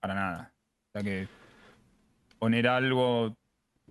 Para 0.00 0.14
nada. 0.14 0.52
O 0.88 0.92
sea 0.92 1.02
que 1.02 1.28
poner 2.38 2.66
algo 2.68 3.36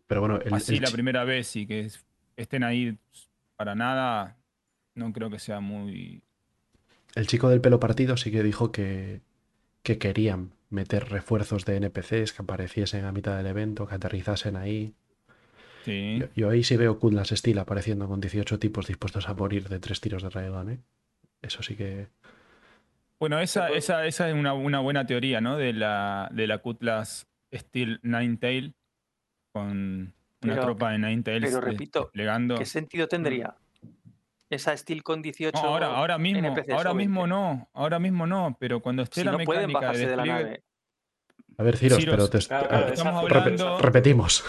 Pero 0.07 0.21
bueno, 0.21 0.39
el, 0.41 0.53
así 0.53 0.76
el 0.76 0.84
la 0.84 0.91
primera 0.91 1.23
vez 1.23 1.55
y 1.55 1.65
que 1.65 1.80
es- 1.81 2.05
estén 2.35 2.63
ahí 2.63 2.97
para 3.55 3.73
nada, 3.76 4.38
no 4.93 5.11
creo 5.13 5.30
que 5.30 5.39
sea 5.39 5.61
muy... 5.61 6.21
el 7.15 7.27
chico 7.27 7.49
del 7.49 7.61
pelo 7.61 7.80
partido 7.80 8.17
sí 8.17 8.30
que 8.31 8.43
dijo 8.43 8.71
que, 8.71 9.21
que 9.84 9.97
querían 9.97 10.51
meter 10.69 11.09
refuerzos 11.09 11.65
de 11.65 11.77
NPCs 11.77 12.33
que 12.33 12.41
apareciesen 12.43 13.05
a 13.05 13.11
mitad 13.11 13.35
del 13.37 13.47
evento, 13.47 13.87
que 13.87 13.95
aterrizasen 13.95 14.55
ahí. 14.55 14.93
Sí. 15.85 16.17
Yo, 16.19 16.27
yo 16.35 16.49
ahí 16.49 16.63
sí 16.63 16.77
veo 16.77 16.99
Kudlas 16.99 17.29
Steel 17.29 17.57
apareciendo 17.59 18.07
con 18.07 18.19
18 18.21 18.59
tipos 18.59 18.87
dispuestos 18.87 19.27
a 19.29 19.33
morir 19.33 19.69
de 19.69 19.79
tres 19.79 19.99
tiros 20.01 20.21
de 20.23 20.29
railgun, 20.29 20.69
¿eh? 20.71 20.79
Eso 21.41 21.63
sí 21.63 21.75
que... 21.75 22.07
Bueno, 23.19 23.39
esa, 23.39 23.69
esa, 23.69 24.05
esa 24.05 24.29
es 24.29 24.35
una, 24.35 24.53
una 24.53 24.79
buena 24.79 25.05
teoría, 25.05 25.41
¿no? 25.41 25.57
De 25.57 25.73
la, 25.73 26.29
de 26.31 26.47
la 26.47 26.59
Cutlass 26.59 27.27
Steel 27.53 27.99
Ninetail 28.03 28.73
con 29.51 30.13
una 30.41 30.53
Pero- 30.53 30.61
tropa 30.61 30.91
de 30.91 30.99
Ninetails 30.99 31.45
pero 31.47 31.61
repito, 31.61 32.01
desplegando. 32.01 32.57
¿Qué 32.57 32.65
sentido 32.65 33.07
tendría 33.07 33.55
esa 34.49 34.76
Steel 34.76 35.03
con 35.03 35.21
18 35.21 35.61
No, 35.61 35.67
ahora, 35.69 35.88
ahora 35.88 36.17
mismo, 36.17 36.39
NPCs 36.39 36.73
ahora 36.73 36.93
mismo 36.93 37.21
20? 37.21 37.30
no, 37.35 37.69
ahora 37.73 37.99
mismo 37.99 38.26
no, 38.27 38.57
pero 38.59 38.80
cuando 38.81 39.03
esté 39.03 39.21
Si 39.21 39.26
la 39.26 39.34
no 39.34 39.39
pueden 39.39 39.67
mecánica 39.67 39.80
bajarse 39.80 40.07
de 40.07 40.15
la 40.17 40.23
despliegue- 40.23 40.43
nave. 40.43 40.63
A 41.57 41.63
ver, 41.63 41.77
Ciros, 41.77 41.99
Ciros, 41.99 42.15
pero 42.15 42.30
te- 42.30 42.47
Claro, 42.47 42.65
a 42.65 42.69
claro, 42.69 42.85
ver, 42.85 42.93
esa 42.93 43.03
estamos 43.03 43.23
hablando- 43.23 43.80
repetimos. 43.80 44.43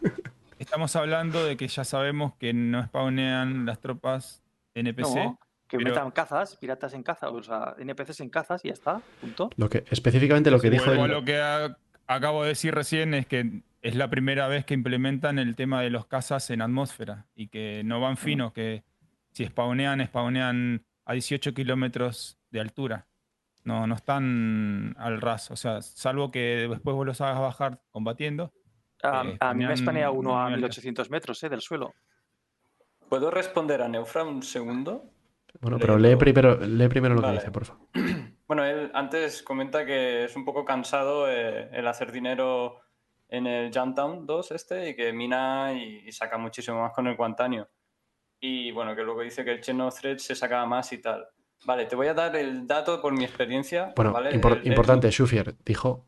estamos 0.58 0.96
hablando 0.96 1.44
de 1.44 1.56
que 1.56 1.68
ya 1.68 1.84
sabemos 1.84 2.34
que 2.38 2.52
no 2.52 2.82
spawnean 2.84 3.66
las 3.66 3.80
tropas 3.80 4.42
NPC. 4.74 5.14
No, 5.24 5.38
que 5.68 5.78
pero- 5.78 5.90
metan 5.90 6.10
cazas, 6.12 6.56
piratas 6.56 6.94
en 6.94 7.02
caza, 7.02 7.28
o 7.30 7.42
sea, 7.42 7.74
NPCs 7.78 8.20
en 8.20 8.30
cazas 8.30 8.64
y 8.64 8.68
ya 8.68 8.74
está, 8.74 9.00
punto. 9.20 9.50
Lo 9.56 9.68
que, 9.68 9.84
específicamente 9.90 10.50
lo 10.50 10.60
que 10.60 10.70
dijo 10.70 10.92
el- 10.92 11.10
lo 11.10 11.24
que 11.24 11.38
a- 11.40 11.76
acabo 12.06 12.42
de 12.42 12.50
decir 12.50 12.74
recién 12.74 13.14
es 13.14 13.26
que 13.26 13.62
es 13.82 13.94
la 13.96 14.08
primera 14.08 14.46
vez 14.48 14.64
que 14.64 14.74
implementan 14.74 15.38
el 15.38 15.54
tema 15.56 15.82
de 15.82 15.90
los 15.90 16.06
cazas 16.06 16.50
en 16.50 16.62
atmósfera 16.62 17.26
y 17.34 17.48
que 17.48 17.82
no 17.84 18.00
van 18.00 18.16
finos, 18.16 18.52
que 18.52 18.84
si 19.36 19.44
spawnean, 19.44 20.00
spawnean 20.06 20.82
a 21.04 21.12
18 21.12 21.52
kilómetros 21.52 22.38
de 22.50 22.58
altura. 22.60 23.06
No, 23.64 23.86
no 23.86 23.94
están 23.94 24.94
al 24.98 25.20
ras. 25.20 25.50
O 25.50 25.56
sea, 25.56 25.82
salvo 25.82 26.30
que 26.30 26.66
después 26.70 26.96
vos 26.96 27.04
los 27.04 27.20
hagas 27.20 27.40
bajar 27.40 27.82
combatiendo. 27.90 28.54
A, 29.02 29.24
Eh, 29.26 29.36
a 29.38 29.52
mí 29.52 29.66
me 29.66 29.74
espanea 29.74 30.10
uno 30.10 30.38
a 30.40 30.44
muy 30.44 30.54
alto. 30.54 30.68
1800 30.68 31.10
metros 31.10 31.42
eh, 31.42 31.50
del 31.50 31.60
suelo. 31.60 31.92
¿Puedo 33.10 33.30
responder 33.30 33.82
a 33.82 33.88
Neufra 33.88 34.24
un 34.24 34.42
segundo? 34.42 35.04
Bueno, 35.60 35.78
pero 35.78 35.98
lee 35.98 36.16
primero, 36.16 36.56
lee 36.58 36.88
primero 36.88 37.14
lo 37.14 37.20
Vale. 37.20 37.34
que 37.34 37.40
dice, 37.40 37.52
por 37.52 37.64
favor. 37.66 37.86
Bueno, 38.46 38.64
él 38.64 38.92
antes 38.94 39.42
comenta 39.42 39.84
que 39.84 40.24
es 40.24 40.36
un 40.36 40.44
poco 40.44 40.64
cansado 40.64 41.28
eh, 41.28 41.68
el 41.72 41.84
hacer 41.88 42.12
dinero 42.12 42.78
en 43.28 43.48
el 43.48 43.72
Jamtown 43.72 44.24
2 44.24 44.52
este 44.52 44.90
y 44.90 44.94
que 44.94 45.12
mina 45.12 45.72
y, 45.74 46.04
y 46.06 46.12
saca 46.12 46.38
muchísimo 46.38 46.80
más 46.80 46.92
con 46.92 47.08
el 47.08 47.16
Guantanio. 47.16 47.68
Y 48.40 48.70
bueno, 48.72 48.94
que 48.94 49.02
luego 49.02 49.22
dice 49.22 49.44
que 49.44 49.52
el 49.52 49.60
Chain 49.60 49.80
of 49.80 49.98
Threads 49.98 50.22
se 50.24 50.34
sacaba 50.34 50.66
más 50.66 50.92
y 50.92 50.98
tal. 50.98 51.26
Vale, 51.64 51.86
te 51.86 51.96
voy 51.96 52.06
a 52.08 52.14
dar 52.14 52.36
el 52.36 52.66
dato 52.66 53.00
por 53.00 53.12
mi 53.12 53.24
experiencia. 53.24 53.92
Bueno, 53.96 54.12
¿vale? 54.12 54.30
impor- 54.32 54.52
El- 54.58 54.58
el- 54.60 54.66
importante, 54.68 55.10
Schufier 55.10 55.54
dijo 55.64 56.04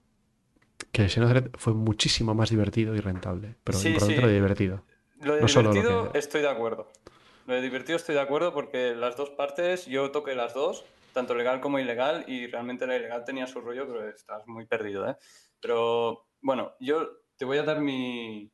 que 0.92 1.02
el 1.02 1.10
Xenothread 1.10 1.50
fue 1.56 1.72
muchísimo 1.74 2.34
más 2.34 2.50
divertido 2.50 2.94
y 2.94 3.00
rentable. 3.00 3.56
Pero 3.64 3.78
Sí, 3.78 3.88
importante 3.88 4.14
sí. 4.16 4.20
lo 4.20 4.28
de 4.28 4.34
divertido. 4.34 4.84
Lo 5.22 5.34
de 5.34 5.40
No 5.40 5.48
solo 5.48 5.68
lo 5.70 5.74
divertido 5.74 6.12
que- 6.12 6.18
estoy 6.18 6.42
de 6.42 6.48
acuerdo. 6.48 6.88
Lo 7.46 7.54
de 7.54 7.62
divertido 7.62 7.96
estoy 7.96 8.14
de 8.14 8.20
acuerdo 8.20 8.52
porque 8.52 8.94
las 8.94 9.16
dos 9.16 9.30
partes, 9.30 9.86
yo 9.86 10.10
toqué 10.10 10.34
las 10.34 10.54
dos, 10.54 10.84
tanto 11.14 11.34
legal 11.34 11.60
como 11.60 11.78
ilegal, 11.78 12.24
y 12.28 12.46
realmente 12.46 12.86
la 12.86 12.96
ilegal 12.96 13.24
tenía 13.24 13.46
su 13.46 13.60
rollo, 13.60 13.86
pero 13.88 14.06
estás 14.08 14.46
muy 14.46 14.66
perdido, 14.66 15.08
¿eh? 15.08 15.16
Pero 15.60 16.26
bueno, 16.42 16.74
yo 16.78 17.08
te 17.36 17.44
voy 17.46 17.58
a 17.58 17.62
dar 17.64 17.80
mi, 17.80 18.52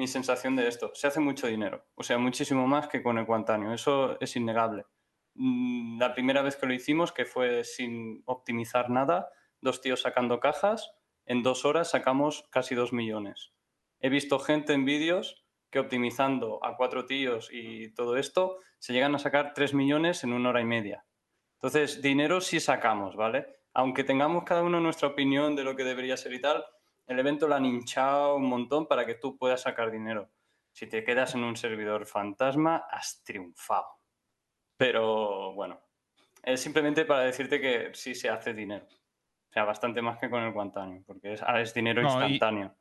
mi 0.00 0.08
sensación 0.08 0.56
de 0.56 0.66
esto. 0.66 0.92
Se 0.94 1.06
hace 1.06 1.20
mucho 1.20 1.46
dinero, 1.46 1.84
o 1.94 2.02
sea, 2.02 2.16
muchísimo 2.16 2.66
más 2.66 2.88
que 2.88 3.02
con 3.02 3.18
el 3.18 3.26
Guantanio, 3.26 3.74
eso 3.74 4.18
es 4.18 4.34
innegable. 4.34 4.86
Mm, 5.34 5.98
La 6.00 6.14
primera 6.14 6.40
vez 6.40 6.56
que 6.56 6.66
lo 6.66 6.72
hicimos, 6.72 7.12
que 7.12 7.26
fue 7.26 7.64
sin 7.64 8.22
optimizar 8.24 8.88
nada, 8.88 9.28
dos 9.60 9.82
tíos 9.82 10.00
sacando 10.00 10.40
cajas, 10.40 10.90
en 11.26 11.42
dos 11.42 11.66
horas 11.66 11.90
sacamos 11.90 12.48
casi 12.50 12.74
dos 12.74 12.94
millones. 12.94 13.52
He 14.00 14.08
visto 14.08 14.38
gente 14.38 14.72
en 14.72 14.86
vídeos 14.86 15.44
que 15.70 15.78
optimizando 15.78 16.64
a 16.64 16.78
cuatro 16.78 17.04
tíos 17.04 17.50
y 17.52 17.92
todo 17.92 18.16
esto, 18.16 18.56
se 18.78 18.94
llegan 18.94 19.14
a 19.14 19.18
sacar 19.18 19.52
3 19.54 19.74
millones 19.74 20.24
en 20.24 20.32
una 20.32 20.48
hora 20.48 20.62
y 20.62 20.64
media. 20.64 21.04
Entonces, 21.58 22.00
dinero 22.00 22.40
sí 22.40 22.58
sacamos, 22.58 23.16
¿vale? 23.16 23.46
Aunque 23.74 24.02
tengamos 24.02 24.44
cada 24.44 24.62
uno 24.62 24.80
nuestra 24.80 25.08
opinión 25.08 25.54
de 25.54 25.62
lo 25.62 25.76
que 25.76 25.84
debería 25.84 26.16
ser 26.16 26.32
y 26.32 26.40
tal, 26.40 26.64
el 27.10 27.18
evento 27.18 27.48
lo 27.48 27.56
han 27.56 27.66
hinchado 27.66 28.36
un 28.36 28.46
montón 28.46 28.86
para 28.86 29.04
que 29.04 29.16
tú 29.16 29.36
puedas 29.36 29.62
sacar 29.62 29.90
dinero. 29.90 30.30
Si 30.72 30.86
te 30.86 31.02
quedas 31.02 31.34
en 31.34 31.42
un 31.42 31.56
servidor 31.56 32.06
fantasma, 32.06 32.84
has 32.88 33.24
triunfado. 33.24 33.88
Pero 34.76 35.52
bueno, 35.54 35.80
es 36.44 36.60
simplemente 36.60 37.04
para 37.04 37.22
decirte 37.22 37.60
que 37.60 37.90
sí 37.94 38.14
se 38.14 38.28
hace 38.28 38.54
dinero. 38.54 38.86
O 38.86 39.52
sea, 39.52 39.64
bastante 39.64 40.00
más 40.00 40.18
que 40.18 40.30
con 40.30 40.44
el 40.44 40.52
Guantanio, 40.52 41.02
porque 41.04 41.32
es, 41.32 41.42
es 41.56 41.74
dinero 41.74 42.00
No, 42.00 42.10
instantáneo. 42.10 42.76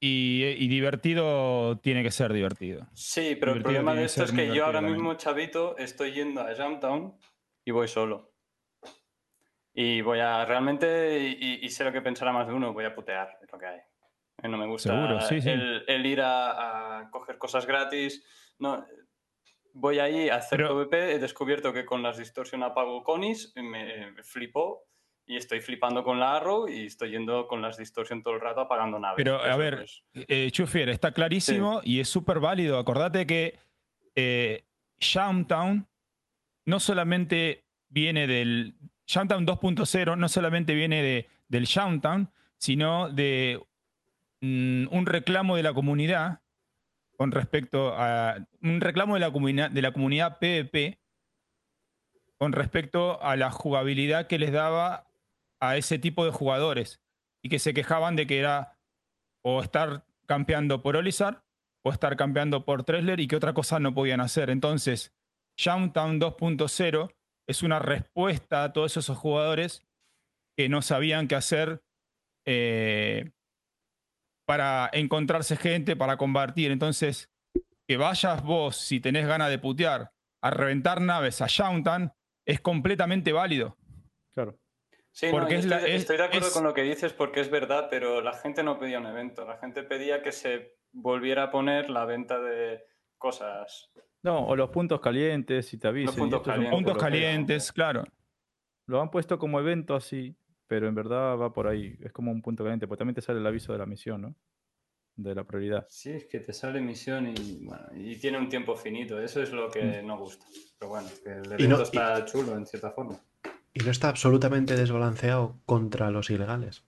Y, 0.00 0.42
y 0.42 0.66
divertido 0.66 1.78
tiene 1.80 2.02
que 2.02 2.10
ser 2.10 2.32
divertido. 2.32 2.86
Sí, 2.94 3.36
pero 3.38 3.52
el 3.52 3.62
problema 3.62 3.94
de 3.94 4.04
esto 4.04 4.24
es 4.24 4.32
que 4.32 4.54
yo 4.54 4.64
ahora 4.64 4.80
mismo, 4.80 5.14
chavito, 5.14 5.76
estoy 5.76 6.12
yendo 6.12 6.40
a 6.40 6.54
Jamtown 6.54 7.14
y 7.66 7.70
voy 7.72 7.88
solo. 7.88 8.33
Y 9.74 10.00
voy 10.02 10.20
a 10.20 10.44
realmente, 10.44 11.18
y, 11.20 11.58
y 11.64 11.68
sé 11.68 11.82
lo 11.84 11.92
que 11.92 12.00
pensará 12.00 12.32
más 12.32 12.46
de 12.46 12.54
uno, 12.54 12.72
voy 12.72 12.84
a 12.84 12.94
putear, 12.94 13.38
es 13.42 13.50
lo 13.52 13.58
que 13.58 13.66
hay. 13.66 13.78
Eh, 14.42 14.48
No 14.48 14.56
me 14.56 14.66
gusta 14.66 14.90
Seguro, 14.90 15.20
sí, 15.20 15.40
sí. 15.40 15.50
El, 15.50 15.84
el 15.88 16.06
ir 16.06 16.20
a, 16.20 16.98
a 17.00 17.10
coger 17.10 17.38
cosas 17.38 17.66
gratis. 17.66 18.24
No, 18.60 18.86
voy 19.72 19.98
ahí 19.98 20.28
a 20.28 20.36
hacer 20.36 20.58
Pero- 20.58 20.68
PvP, 20.76 21.14
he 21.14 21.18
descubierto 21.18 21.72
que 21.72 21.84
con 21.84 22.02
las 22.02 22.18
distorsión 22.18 22.62
apago 22.62 23.02
conis, 23.02 23.52
me, 23.56 24.12
me 24.12 24.22
flipó 24.22 24.84
y 25.26 25.36
estoy 25.36 25.60
flipando 25.60 26.04
con 26.04 26.20
la 26.20 26.36
Arrow 26.36 26.68
y 26.68 26.86
estoy 26.86 27.10
yendo 27.10 27.48
con 27.48 27.60
las 27.62 27.76
distorsión 27.78 28.22
todo 28.22 28.34
el 28.34 28.40
rato 28.40 28.60
apagando 28.60 28.98
naves. 29.00 29.16
Pero, 29.16 29.42
a 29.42 29.56
ver, 29.56 29.86
Eh, 30.12 30.50
Chufier, 30.52 30.88
está 30.90 31.10
clarísimo 31.12 31.80
y 31.82 31.98
es 31.98 32.08
súper 32.08 32.38
válido. 32.38 32.78
Acordate 32.78 33.26
que 33.26 33.58
eh, 34.14 34.62
Shoutdown 35.00 35.88
no 36.66 36.78
solamente 36.78 37.64
viene 37.88 38.26
del. 38.28 38.74
Shoutdown 39.06 39.46
2.0 39.46 40.16
no 40.16 40.28
solamente 40.28 40.74
viene 40.74 41.02
de, 41.02 41.28
del 41.48 41.64
Shoutdown, 41.64 42.30
sino 42.56 43.10
de 43.10 43.60
mm, 44.40 44.86
un 44.90 45.06
reclamo 45.06 45.56
de 45.56 45.62
la 45.62 45.74
comunidad 45.74 46.40
con 47.16 47.32
respecto 47.32 47.94
a. 47.96 48.46
Un 48.62 48.80
reclamo 48.80 49.14
de 49.14 49.20
la, 49.20 49.30
comunidad 49.30 49.70
de 49.70 49.82
la 49.82 49.92
comunidad 49.92 50.38
PvP 50.38 50.98
con 52.38 52.52
respecto 52.52 53.22
a 53.22 53.36
la 53.36 53.50
jugabilidad 53.50 54.26
que 54.26 54.38
les 54.38 54.52
daba 54.52 55.06
a 55.60 55.76
ese 55.76 55.98
tipo 55.98 56.24
de 56.24 56.30
jugadores 56.30 57.00
y 57.42 57.48
que 57.48 57.58
se 57.58 57.74
quejaban 57.74 58.16
de 58.16 58.26
que 58.26 58.38
era 58.38 58.78
o 59.42 59.62
estar 59.62 60.04
campeando 60.26 60.82
por 60.82 60.96
Olizar 60.96 61.44
o 61.82 61.92
estar 61.92 62.16
campeando 62.16 62.64
por 62.64 62.82
Tresler 62.84 63.20
y 63.20 63.28
que 63.28 63.36
otra 63.36 63.52
cosa 63.52 63.78
no 63.78 63.94
podían 63.94 64.20
hacer. 64.20 64.50
Entonces, 64.50 65.14
Shoutdown 65.56 66.20
2.0 66.20 67.14
es 67.48 67.62
una 67.62 67.78
respuesta 67.78 68.64
a 68.64 68.72
todos 68.72 68.96
esos 68.96 69.16
jugadores 69.18 69.86
que 70.56 70.68
no 70.68 70.82
sabían 70.82 71.28
qué 71.28 71.34
hacer 71.34 71.82
eh, 72.46 73.30
para 74.46 74.90
encontrarse 74.92 75.56
gente, 75.56 75.96
para 75.96 76.16
combatir. 76.16 76.70
Entonces, 76.70 77.30
que 77.88 77.96
vayas 77.96 78.42
vos, 78.42 78.76
si 78.76 79.00
tenés 79.00 79.26
ganas 79.26 79.50
de 79.50 79.58
putear, 79.58 80.12
a 80.42 80.50
reventar 80.50 81.00
naves 81.00 81.40
a 81.40 81.46
Shoutdown, 81.48 82.12
es 82.46 82.60
completamente 82.60 83.32
válido. 83.32 83.76
Claro. 84.34 84.58
Sí, 85.10 85.28
Porque 85.30 85.54
no, 85.54 85.58
es 85.60 85.64
yo 85.64 85.70
la- 85.70 85.76
estoy, 85.76 85.90
es- 85.92 86.00
estoy 86.02 86.16
de 86.16 86.24
acuerdo 86.24 86.48
es- 86.48 86.52
con 86.54 86.64
lo 86.64 86.74
que 86.74 86.82
dices 86.82 87.12
porque 87.12 87.40
es 87.40 87.50
verdad, 87.50 87.86
pero 87.90 88.20
la 88.20 88.34
gente 88.34 88.62
no 88.62 88.78
pedía 88.78 88.98
un 88.98 89.06
evento, 89.06 89.44
la 89.46 89.56
gente 89.58 89.82
pedía 89.84 90.22
que 90.22 90.32
se 90.32 90.76
volviera 90.92 91.44
a 91.44 91.50
poner 91.50 91.88
la 91.88 92.04
venta 92.04 92.40
de 92.40 92.84
cosas. 93.16 93.90
No, 94.24 94.46
o 94.46 94.56
los 94.56 94.70
puntos 94.70 95.00
calientes, 95.00 95.66
si 95.66 95.76
te 95.78 95.86
avisan. 95.86 96.14
puntos 96.16 96.42
calientes. 96.42 96.70
Puntos 96.74 96.96
calientes, 96.96 97.72
claro. 97.72 98.04
Lo 98.86 99.00
han 99.00 99.10
puesto 99.10 99.38
como 99.38 99.60
evento 99.60 99.94
así, 99.94 100.34
pero 100.66 100.88
en 100.88 100.94
verdad 100.94 101.36
va 101.38 101.52
por 101.52 101.68
ahí. 101.68 101.96
Es 102.02 102.10
como 102.10 102.32
un 102.32 102.42
punto 102.42 102.64
caliente, 102.64 102.88
porque 102.88 102.98
también 103.00 103.14
te 103.14 103.20
sale 103.22 103.38
el 103.38 103.46
aviso 103.46 103.72
de 103.72 103.78
la 103.78 103.86
misión, 103.86 104.22
¿no? 104.22 104.34
De 105.16 105.34
la 105.34 105.44
prioridad. 105.44 105.86
Sí, 105.88 106.10
es 106.10 106.24
que 106.24 106.40
te 106.40 106.52
sale 106.52 106.80
misión 106.80 107.28
y, 107.28 107.66
bueno, 107.66 107.84
y 107.94 108.16
tiene 108.16 108.38
un 108.38 108.48
tiempo 108.48 108.74
finito, 108.74 109.20
eso 109.20 109.42
es 109.42 109.52
lo 109.52 109.70
que 109.70 110.02
no 110.02 110.18
gusta. 110.18 110.44
Pero 110.78 110.88
bueno, 110.88 111.08
que 111.22 111.30
el 111.30 111.52
evento 111.52 111.80
y- 111.80 111.82
está 111.82 112.24
chulo 112.24 112.56
en 112.56 112.66
cierta 112.66 112.90
forma. 112.90 113.16
Y 113.74 113.80
no 113.80 113.90
está 113.90 114.08
absolutamente 114.08 114.74
desbalanceado 114.76 115.58
contra 115.66 116.10
los 116.10 116.30
ilegales. 116.30 116.82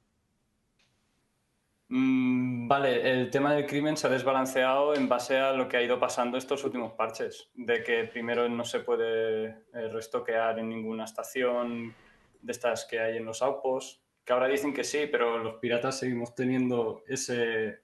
Mm, 1.89 2.67
vale, 2.67 3.13
el 3.13 3.31
tema 3.31 3.55
del 3.55 3.67
crimen 3.67 3.97
se 3.97 4.09
ha 4.09 4.11
desbalanceado 4.11 4.95
en 4.95 5.09
base 5.09 5.39
a 5.39 5.53
lo 5.53 5.69
que 5.69 5.77
ha 5.77 5.83
ido 5.83 6.01
pasando 6.01 6.37
estos 6.37 6.65
últimos 6.65 6.93
parches, 6.93 7.51
de 7.55 7.83
que 7.85 8.05
primero 8.05 8.49
no 8.49 8.65
se 8.65 8.81
puede 8.81 9.47
eh, 9.47 9.89
restoquear 9.93 10.59
en 10.59 10.69
ninguna 10.69 11.05
estación 11.05 11.95
de 12.43 12.53
estas 12.53 12.87
que 12.87 12.99
hay 12.99 13.17
en 13.19 13.25
los 13.25 13.41
outposts, 13.41 14.03
que 14.25 14.33
ahora 14.33 14.49
dicen 14.49 14.75
que 14.75 14.83
sí, 14.83 15.07
pero 15.11 15.39
los 15.39 15.55
piratas 15.57 16.01
seguimos 16.01 16.35
teniendo 16.35 17.05
ese 17.07 17.81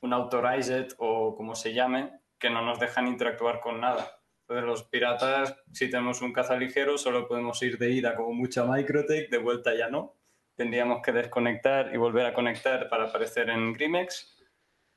un 0.00 0.12
authorized 0.14 0.94
o 0.98 1.36
como 1.36 1.54
se 1.54 1.74
llame, 1.74 2.20
que 2.38 2.50
no 2.50 2.62
nos 2.64 2.80
dejan 2.80 3.06
interactuar 3.06 3.60
con 3.60 3.80
nada. 3.80 4.18
Entonces 4.40 4.64
los 4.66 4.82
piratas, 4.84 5.56
si 5.72 5.90
tenemos 5.90 6.22
un 6.22 6.32
caza 6.32 6.56
ligero, 6.56 6.98
solo 6.98 7.28
podemos 7.28 7.62
ir 7.62 7.78
de 7.78 7.90
ida 7.92 8.16
como 8.16 8.32
mucha 8.32 8.64
Microtech, 8.64 9.30
de 9.30 9.38
vuelta 9.38 9.74
ya 9.76 9.88
no 9.88 10.16
tendríamos 10.54 11.00
que 11.02 11.12
desconectar 11.12 11.94
y 11.94 11.96
volver 11.96 12.26
a 12.26 12.34
conectar 12.34 12.88
para 12.88 13.04
aparecer 13.04 13.50
en 13.50 13.72
Grimex. 13.72 14.38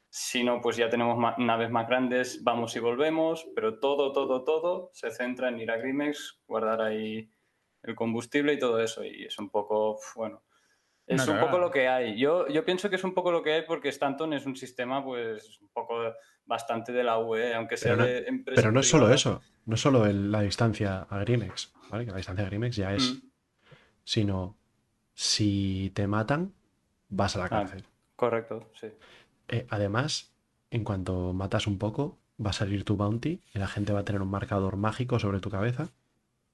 Si 0.09 0.43
no, 0.43 0.61
pues 0.61 0.77
ya 0.77 0.89
tenemos 0.89 1.17
naves 1.37 1.69
más 1.69 1.87
grandes, 1.87 2.43
vamos 2.43 2.75
y 2.75 2.79
volvemos, 2.79 3.45
pero 3.53 3.79
todo, 3.79 4.13
todo, 4.13 4.43
todo 4.43 4.89
se 4.93 5.11
centra 5.11 5.49
en 5.49 5.59
ir 5.59 5.71
a 5.71 5.77
Grimex, 5.77 6.41
guardar 6.47 6.81
ahí 6.81 7.29
el 7.83 7.95
combustible 7.95 8.53
y 8.53 8.59
todo 8.59 8.79
eso. 8.81 9.03
Y 9.03 9.25
es 9.25 9.37
un 9.39 9.49
poco, 9.49 9.99
bueno, 10.15 10.43
es 11.05 11.27
un 11.27 11.39
poco 11.39 11.57
lo 11.59 11.69
que 11.69 11.87
hay. 11.87 12.17
Yo, 12.17 12.47
yo 12.47 12.63
pienso 12.63 12.89
que 12.89 12.95
es 12.95 13.03
un 13.03 13.13
poco 13.13 13.31
lo 13.31 13.43
que 13.43 13.53
hay 13.53 13.61
porque 13.63 13.89
Stanton 13.89 14.33
es 14.33 14.45
un 14.45 14.55
sistema, 14.55 15.03
pues, 15.03 15.59
un 15.61 15.69
poco 15.69 15.99
bastante 16.45 16.91
de 16.93 17.03
la 17.03 17.19
UE, 17.19 17.53
aunque 17.53 17.75
sea 17.75 17.91
Pero 17.93 18.03
no- 18.03 18.07
de 18.09 18.17
empresa 18.27 18.61
Pero 18.61 18.71
no 18.71 18.79
es 18.79 18.89
solo 18.89 19.11
eso, 19.13 19.41
no 19.65 19.75
es 19.75 19.81
solo 19.81 20.05
el- 20.05 20.31
la 20.31 20.41
distancia 20.41 21.05
a 21.09 21.19
Grimex, 21.19 21.73
¿vale? 21.89 22.05
Que 22.05 22.11
la 22.11 22.17
distancia 22.17 22.45
a 22.45 22.49
Grimex 22.49 22.75
ya 22.75 22.93
es, 22.93 23.13
Mm, 23.15 23.29
sino 24.03 24.57
si 25.15 25.91
te 25.95 26.05
matan, 26.07 26.53
vas 27.09 27.35
a 27.35 27.39
la 27.39 27.45
Ah. 27.45 27.49
cárcel. 27.49 27.83
correcto, 28.15 28.69
sí. 28.79 28.87
Eh, 29.49 29.65
además, 29.69 30.31
en 30.71 30.83
cuanto 30.83 31.33
matas 31.33 31.67
un 31.67 31.77
poco, 31.79 32.17
va 32.43 32.51
a 32.51 32.53
salir 32.53 32.83
tu 32.85 32.95
bounty 32.97 33.41
y 33.53 33.59
la 33.59 33.67
gente 33.67 33.91
va 33.93 34.01
a 34.01 34.05
tener 34.05 34.21
un 34.21 34.29
marcador 34.29 34.75
mágico 34.77 35.19
sobre 35.19 35.39
tu 35.39 35.49
cabeza. 35.49 35.89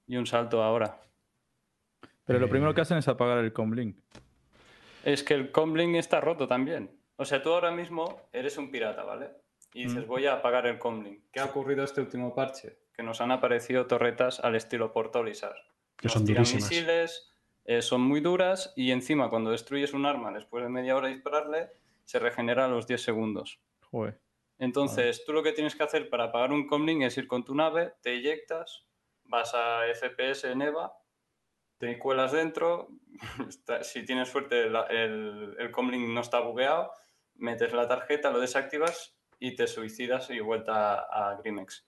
Y 0.06 0.16
un 0.16 0.26
salto 0.26 0.62
ahora. 0.62 1.00
Pero 2.24 2.38
lo 2.38 2.48
primero 2.48 2.70
Eh, 2.70 2.74
que 2.74 2.80
hacen 2.80 2.98
es 2.98 3.08
apagar 3.08 3.38
el 3.38 3.52
comlink. 3.52 3.96
Es 5.04 5.22
que 5.24 5.34
el 5.34 5.50
comlink 5.50 5.96
está 5.96 6.20
roto 6.20 6.46
también. 6.46 6.90
O 7.16 7.24
sea, 7.24 7.42
tú 7.42 7.52
ahora 7.52 7.70
mismo 7.72 8.20
eres 8.32 8.56
un 8.58 8.70
pirata, 8.70 9.02
¿vale? 9.04 9.30
Y 9.74 9.84
dices, 9.84 10.04
Mm. 10.04 10.08
voy 10.08 10.26
a 10.26 10.34
apagar 10.34 10.66
el 10.66 10.78
comlink. 10.78 11.20
¿Qué 11.32 11.40
ha 11.40 11.44
ocurrido 11.46 11.82
este 11.84 12.00
último 12.00 12.34
parche? 12.34 12.78
Que 12.92 13.02
nos 13.02 13.20
han 13.20 13.30
aparecido 13.32 13.86
torretas 13.86 14.38
al 14.40 14.54
estilo 14.54 14.92
Portolizar. 14.92 15.54
Que 15.96 16.06
Nos 16.06 16.12
son 16.12 16.24
tiran 16.24 16.44
durísimas. 16.44 16.70
misiles, 16.70 17.31
eh, 17.64 17.82
son 17.82 18.00
muy 18.02 18.20
duras 18.20 18.72
y 18.76 18.90
encima 18.90 19.30
cuando 19.30 19.50
destruyes 19.50 19.92
un 19.94 20.06
arma 20.06 20.32
después 20.32 20.64
de 20.64 20.70
media 20.70 20.96
hora 20.96 21.08
de 21.08 21.14
dispararle, 21.14 21.70
se 22.04 22.18
regenera 22.18 22.64
a 22.64 22.68
los 22.68 22.86
10 22.86 23.02
segundos. 23.02 23.60
Joder. 23.90 24.20
Entonces, 24.58 25.24
tú 25.24 25.32
lo 25.32 25.42
que 25.42 25.52
tienes 25.52 25.74
que 25.74 25.82
hacer 25.82 26.08
para 26.08 26.24
apagar 26.24 26.52
un 26.52 26.66
comlink 26.66 27.02
es 27.02 27.16
ir 27.18 27.26
con 27.26 27.44
tu 27.44 27.54
nave, 27.54 27.94
te 28.02 28.12
eyectas, 28.14 28.86
vas 29.24 29.52
a 29.54 29.86
FPS 29.86 30.44
en 30.50 30.62
EVA, 30.62 30.92
te 31.78 31.98
cuelas 31.98 32.32
dentro, 32.32 32.88
está- 33.48 33.82
si 33.82 34.04
tienes 34.04 34.28
suerte 34.28 34.66
el, 34.66 35.56
el 35.58 35.70
comlink 35.72 36.08
no 36.08 36.20
está 36.20 36.40
bugueado, 36.40 36.92
metes 37.34 37.72
la 37.72 37.88
tarjeta, 37.88 38.30
lo 38.30 38.38
desactivas 38.40 39.16
y 39.40 39.56
te 39.56 39.66
suicidas 39.66 40.30
y 40.30 40.38
vuelta 40.40 40.94
a, 41.00 41.30
a 41.30 41.36
Grimex. 41.40 41.84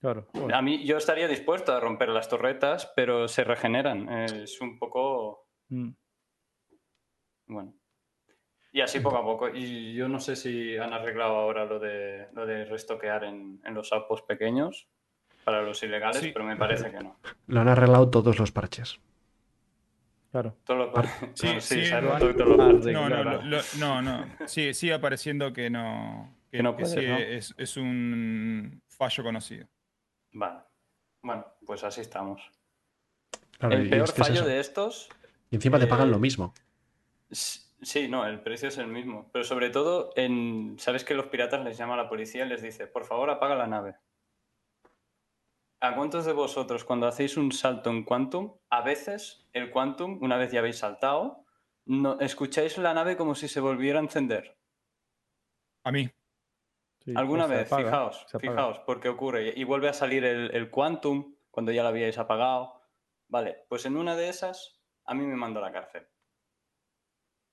Claro. 0.00 0.28
A 0.52 0.62
mí 0.62 0.84
yo 0.86 0.96
estaría 0.96 1.28
dispuesto 1.28 1.72
a 1.74 1.80
romper 1.80 2.08
las 2.08 2.28
torretas, 2.28 2.90
pero 2.96 3.28
se 3.28 3.44
regeneran. 3.44 4.08
Es 4.24 4.60
un 4.60 4.78
poco... 4.78 5.46
Mm. 5.68 5.90
Bueno. 7.46 7.74
Y 8.72 8.80
así 8.80 9.00
poco 9.00 9.16
a 9.18 9.24
poco. 9.24 9.48
Y 9.48 9.92
yo 9.94 10.08
no 10.08 10.20
sé 10.20 10.36
si 10.36 10.76
han 10.76 10.92
arreglado 10.92 11.34
ahora 11.36 11.64
lo 11.64 11.78
de, 11.78 12.28
lo 12.32 12.46
de 12.46 12.64
restoquear 12.64 13.24
en, 13.24 13.60
en 13.64 13.74
los 13.74 13.92
outposts 13.92 14.26
pequeños 14.26 14.88
para 15.44 15.62
los 15.62 15.82
ilegales, 15.82 16.18
Sí. 16.20 16.30
pero 16.32 16.44
me 16.44 16.56
parece 16.56 16.90
que 16.90 16.98
no. 17.00 17.18
Lo 17.48 17.60
han 17.60 17.68
arreglado 17.68 18.08
todos 18.10 18.38
los 18.38 18.52
parches. 18.52 19.00
Claro. 20.30 20.56
Todos 20.64 20.78
los 20.86 20.94
par- 20.94 21.06
Sí, 21.34 21.54
No, 21.54 21.60
sí, 21.60 21.84
se 21.84 21.94
han 21.94 22.04
lo- 22.04 22.12
roto 22.18 22.34
todos 22.36 22.48
los 22.48 22.56
parches. 22.56 22.84
sí, 22.84 22.92
No, 22.92 23.08
no, 23.08 23.24
lo- 23.24 23.42
lo- 23.42 23.60
no, 23.80 24.00
no. 24.02 24.26
Sí, 24.46 24.72
sigue 24.72 24.94
apareciendo 24.94 25.52
que 25.52 25.68
no. 25.68 26.36
Que, 26.50 26.58
Que 26.58 26.62
no 26.62 26.76
que 26.76 26.86
sí 26.86 27.06
¿no? 27.06 27.16
es, 27.18 27.54
es 27.58 27.76
un 27.76 28.80
fallo 28.88 29.22
conocido. 29.24 29.66
Vale. 30.32 30.60
Bueno, 31.22 31.46
pues 31.66 31.84
así 31.84 32.00
estamos. 32.00 32.50
Claro, 33.58 33.76
el 33.76 33.82
es 33.82 33.90
peor 33.90 34.14
que 34.14 34.24
fallo 34.24 34.44
de 34.44 34.58
estos 34.58 35.10
Y 35.50 35.56
encima 35.56 35.78
te 35.78 35.86
pagan 35.86 36.08
eh, 36.08 36.12
lo 36.12 36.18
mismo. 36.18 36.54
Sí, 37.30 38.08
no, 38.08 38.26
el 38.26 38.40
precio 38.40 38.68
es 38.68 38.78
el 38.78 38.86
mismo. 38.86 39.28
Pero 39.32 39.44
sobre 39.44 39.70
todo, 39.70 40.12
en, 40.16 40.76
sabes 40.78 41.04
que 41.04 41.14
los 41.14 41.26
piratas 41.26 41.64
les 41.64 41.76
llama 41.76 41.94
a 41.94 41.98
la 41.98 42.08
policía 42.08 42.44
y 42.44 42.48
les 42.48 42.62
dice, 42.62 42.86
por 42.86 43.04
favor, 43.04 43.30
apaga 43.30 43.54
la 43.54 43.66
nave. 43.66 43.96
¿A 45.80 45.94
cuántos 45.94 46.26
de 46.26 46.32
vosotros 46.32 46.84
cuando 46.84 47.06
hacéis 47.06 47.38
un 47.38 47.52
salto 47.52 47.88
en 47.88 48.04
Quantum, 48.04 48.54
a 48.68 48.82
veces 48.82 49.48
el 49.54 49.70
Quantum, 49.70 50.18
una 50.22 50.36
vez 50.36 50.52
ya 50.52 50.58
habéis 50.58 50.78
saltado, 50.78 51.46
no, 51.86 52.20
escucháis 52.20 52.76
la 52.76 52.92
nave 52.92 53.16
como 53.16 53.34
si 53.34 53.48
se 53.48 53.60
volviera 53.60 53.98
a 53.98 54.02
encender? 54.02 54.58
A 55.84 55.90
mí. 55.90 56.10
Sí, 57.04 57.14
Alguna 57.16 57.46
vez, 57.46 57.66
apaga, 57.72 57.84
fijaos, 57.88 58.26
fijaos, 58.40 58.78
porque 58.80 59.08
ocurre. 59.08 59.52
Y 59.56 59.64
vuelve 59.64 59.88
a 59.88 59.92
salir 59.94 60.24
el, 60.24 60.54
el 60.54 60.70
Quantum 60.70 61.34
cuando 61.50 61.72
ya 61.72 61.82
lo 61.82 61.88
habíais 61.88 62.18
apagado. 62.18 62.82
Vale, 63.28 63.64
pues 63.68 63.86
en 63.86 63.96
una 63.96 64.16
de 64.16 64.28
esas 64.28 64.80
a 65.06 65.14
mí 65.14 65.24
me 65.24 65.36
mandó 65.36 65.60
a 65.60 65.62
la 65.62 65.72
cárcel. 65.72 66.06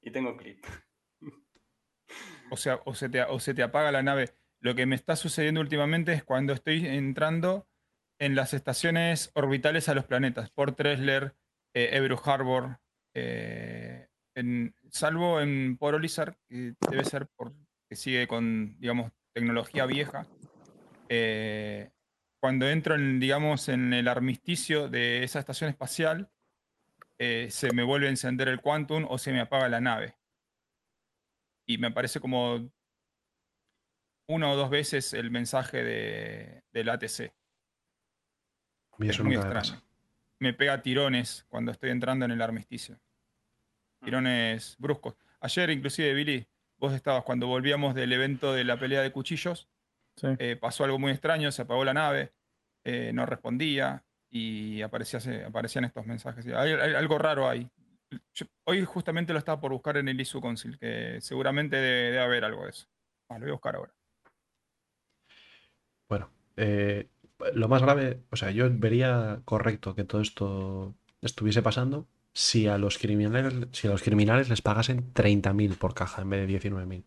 Y 0.02 0.12
tengo 0.12 0.36
clip. 0.38 0.64
O 2.50 2.58
sea, 2.58 2.80
o 2.86 2.94
se, 2.96 3.10
te, 3.10 3.22
o 3.24 3.40
se 3.40 3.54
te 3.54 3.64
apaga 3.64 3.92
la 3.92 4.04
nave. 4.04 4.34
Lo 4.60 4.74
que 4.76 4.86
me 4.86 4.96
está 4.96 5.16
sucediendo 5.16 5.62
últimamente 5.62 6.14
es 6.14 6.24
cuando 6.24 6.54
estoy 6.54 6.86
entrando 6.88 7.68
en 8.20 8.36
las 8.36 8.54
estaciones 8.54 9.32
orbitales 9.36 9.90
a 9.90 9.94
los 9.94 10.06
planetas, 10.06 10.50
por 10.50 10.74
Tresler, 10.74 11.36
eh, 11.74 11.90
Ebru 11.94 12.18
Harbor, 12.24 12.80
eh, 13.14 14.08
en- 14.36 14.76
salvo 14.90 15.40
en 15.42 15.78
Poro 15.78 16.00
Lizard, 16.00 16.36
que 16.48 16.74
debe 16.90 17.04
ser 17.06 17.28
porque 17.36 17.56
sigue 17.92 18.28
con, 18.28 18.80
digamos, 18.80 19.12
tecnología 19.38 19.86
vieja. 19.86 20.26
Eh, 21.10 21.92
cuando 22.40 22.68
entro 22.68 22.96
en, 22.96 23.20
digamos, 23.20 23.70
en 23.70 23.94
el 23.94 24.08
armisticio 24.08 24.90
de 24.90 25.24
esa 25.24 25.40
estación 25.40 25.70
espacial, 25.70 26.30
eh, 27.20 27.48
se 27.52 27.72
me 27.72 27.84
vuelve 27.84 28.08
a 28.08 28.10
encender 28.10 28.48
el 28.48 28.62
Quantum 28.62 29.06
o 29.08 29.18
se 29.18 29.32
me 29.32 29.40
apaga 29.40 29.70
la 29.70 29.80
nave. 29.80 30.18
Y 31.68 31.78
me 31.78 31.88
aparece 31.88 32.20
como 32.20 32.72
una 34.28 34.52
o 34.52 34.56
dos 34.56 34.70
veces 34.70 35.14
el 35.14 35.30
mensaje 35.30 35.84
de, 35.84 36.64
del 36.72 36.90
ATC. 36.90 37.32
Y 39.00 39.10
Es 39.10 39.20
muy 39.20 39.36
extraño. 39.36 39.54
pasa. 39.54 39.84
Me 40.40 40.54
pega 40.54 40.82
tirones 40.82 41.46
cuando 41.50 41.72
estoy 41.72 41.92
entrando 41.92 42.26
en 42.26 42.32
el 42.32 42.42
armisticio. 42.42 43.00
Tirones 44.04 44.76
bruscos. 44.80 45.16
Ayer, 45.40 45.70
inclusive, 45.70 46.14
Billy, 46.14 46.48
vos 46.80 46.94
estabas 46.94 47.24
cuando 47.24 47.48
volvíamos 47.48 47.96
del 47.96 48.14
evento 48.14 48.54
de 48.54 48.64
la 48.64 48.80
pelea 48.80 49.02
de 49.02 49.12
cuchillos. 49.12 49.68
Sí. 50.16 50.28
eh, 50.40 50.56
pasó 50.56 50.84
algo 50.84 50.98
muy 50.98 51.12
extraño, 51.12 51.52
se 51.52 51.62
apagó 51.62 51.86
la 51.86 51.94
nave, 51.94 52.34
eh, 52.84 53.12
no 53.14 53.26
respondía 53.28 54.04
y 54.32 54.82
aparecía, 54.82 55.20
aparecían 55.46 55.86
estos 55.86 56.06
mensajes. 56.08 56.46
Hay, 56.48 56.72
hay 56.72 56.96
algo 56.96 57.18
raro 57.20 57.48
ahí. 57.48 57.70
Yo- 58.34 58.46
hoy 58.66 58.84
justamente 58.86 59.34
lo 59.34 59.40
estaba 59.40 59.60
por 59.62 59.72
buscar 59.74 59.98
en 59.98 60.08
el 60.08 60.20
ISU 60.20 60.42
Council, 60.42 60.78
que 60.80 61.20
seguramente 61.22 61.76
debe, 61.76 62.12
debe 62.12 62.20
haber 62.20 62.46
algo 62.46 62.64
de 62.64 62.72
eso. 62.72 62.88
Ah, 63.30 63.36
lo 63.36 63.42
voy 63.42 63.50
a 63.50 63.54
buscar 63.54 63.76
ahora. 63.76 63.94
Bueno, 66.10 66.30
eh, 66.56 67.10
lo 67.54 67.68
más 67.68 67.82
grave, 67.82 68.22
o 68.32 68.36
sea, 68.36 68.52
yo 68.52 68.68
vería 68.72 69.42
correcto 69.46 69.94
que 69.94 70.04
todo 70.04 70.22
esto 70.22 70.96
estuviese 71.22 71.62
pasando 71.62 72.08
si 72.40 72.68
a 72.68 72.78
los 72.78 73.00
criminales, 73.00 73.52
si 73.72 73.88
a 73.88 73.90
los 73.90 74.04
criminales 74.04 74.48
les 74.48 74.62
pagasen 74.62 75.12
30.000 75.16 75.76
por 75.76 75.96
caja 75.96 76.22
en 76.22 76.30
vez 76.30 76.48
de 76.48 76.60
19.000. 76.60 77.04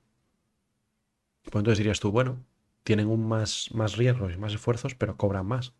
Pues 1.44 1.54
entonces 1.54 1.78
dirías 1.78 2.00
tú, 2.00 2.10
bueno, 2.10 2.44
tienen 2.82 3.06
un 3.06 3.28
más, 3.28 3.68
más 3.72 3.96
riesgos 3.96 4.32
y 4.34 4.38
más 4.38 4.52
esfuerzos, 4.52 4.96
pero 4.96 5.16
cobran 5.16 5.46
más. 5.46 5.72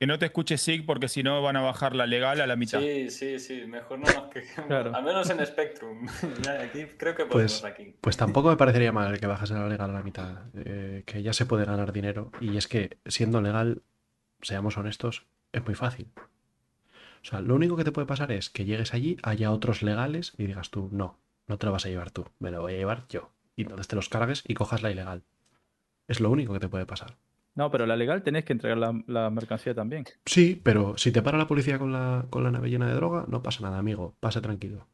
Que 0.00 0.08
no 0.08 0.18
te 0.18 0.26
escuche 0.26 0.58
SIG 0.58 0.84
porque 0.86 1.06
si 1.06 1.22
no 1.22 1.40
van 1.40 1.54
a 1.56 1.60
bajar 1.60 1.94
la 1.94 2.06
legal 2.06 2.40
a 2.40 2.48
la 2.48 2.56
mitad. 2.56 2.80
Sí, 2.80 3.10
sí, 3.10 3.38
sí, 3.38 3.62
mejor 3.68 4.00
no 4.00 4.06
nos 4.06 4.26
quejemos. 4.32 4.66
Claro. 4.66 4.92
Al 4.92 5.04
menos 5.04 5.30
en 5.30 5.46
Spectrum. 5.46 6.08
Aquí 6.60 6.84
creo 6.98 7.14
que 7.14 7.26
Pues, 7.26 7.60
podemos 7.60 7.64
aquí. 7.64 7.94
pues 8.00 8.16
tampoco 8.16 8.48
me 8.50 8.56
parecería 8.56 8.90
mal 8.90 9.20
que 9.20 9.26
bajase 9.28 9.54
la 9.54 9.68
legal 9.68 9.90
a 9.90 9.94
la 9.94 10.02
mitad, 10.02 10.46
eh, 10.56 11.04
que 11.06 11.22
ya 11.22 11.32
se 11.32 11.46
puede 11.46 11.64
ganar 11.64 11.92
dinero. 11.92 12.32
Y 12.40 12.56
es 12.56 12.66
que 12.66 12.98
siendo 13.06 13.40
legal, 13.40 13.82
seamos 14.42 14.76
honestos, 14.76 15.26
es 15.52 15.64
muy 15.64 15.76
fácil. 15.76 16.08
O 17.22 17.24
sea, 17.24 17.40
lo 17.40 17.54
único 17.54 17.76
que 17.76 17.84
te 17.84 17.92
puede 17.92 18.06
pasar 18.06 18.32
es 18.32 18.50
que 18.50 18.64
llegues 18.64 18.94
allí, 18.94 19.16
haya 19.22 19.50
otros 19.50 19.82
legales 19.82 20.34
y 20.38 20.46
digas 20.46 20.70
tú, 20.70 20.88
no, 20.92 21.18
no 21.46 21.58
te 21.58 21.66
lo 21.66 21.72
vas 21.72 21.86
a 21.86 21.88
llevar 21.88 22.10
tú, 22.10 22.26
me 22.38 22.50
lo 22.50 22.62
voy 22.62 22.74
a 22.74 22.76
llevar 22.76 23.06
yo. 23.08 23.30
Y 23.56 23.62
entonces 23.62 23.88
te 23.88 23.96
los 23.96 24.08
cargues 24.08 24.44
y 24.46 24.54
cojas 24.54 24.82
la 24.82 24.90
ilegal. 24.90 25.22
Es 26.06 26.20
lo 26.20 26.30
único 26.30 26.52
que 26.52 26.60
te 26.60 26.68
puede 26.68 26.86
pasar. 26.86 27.16
No, 27.54 27.70
pero 27.72 27.86
la 27.86 27.96
legal 27.96 28.22
tenés 28.22 28.44
que 28.44 28.52
entregar 28.52 28.78
la, 28.78 29.02
la 29.08 29.30
mercancía 29.30 29.74
también. 29.74 30.04
Sí, 30.24 30.60
pero 30.62 30.96
si 30.96 31.10
te 31.10 31.22
para 31.22 31.38
la 31.38 31.48
policía 31.48 31.78
con 31.78 31.92
la, 31.92 32.26
con 32.30 32.44
la 32.44 32.52
nave 32.52 32.70
llena 32.70 32.86
de 32.86 32.94
droga, 32.94 33.24
no 33.26 33.42
pasa 33.42 33.62
nada, 33.62 33.78
amigo, 33.78 34.14
pase 34.20 34.40
tranquilo. 34.40 34.86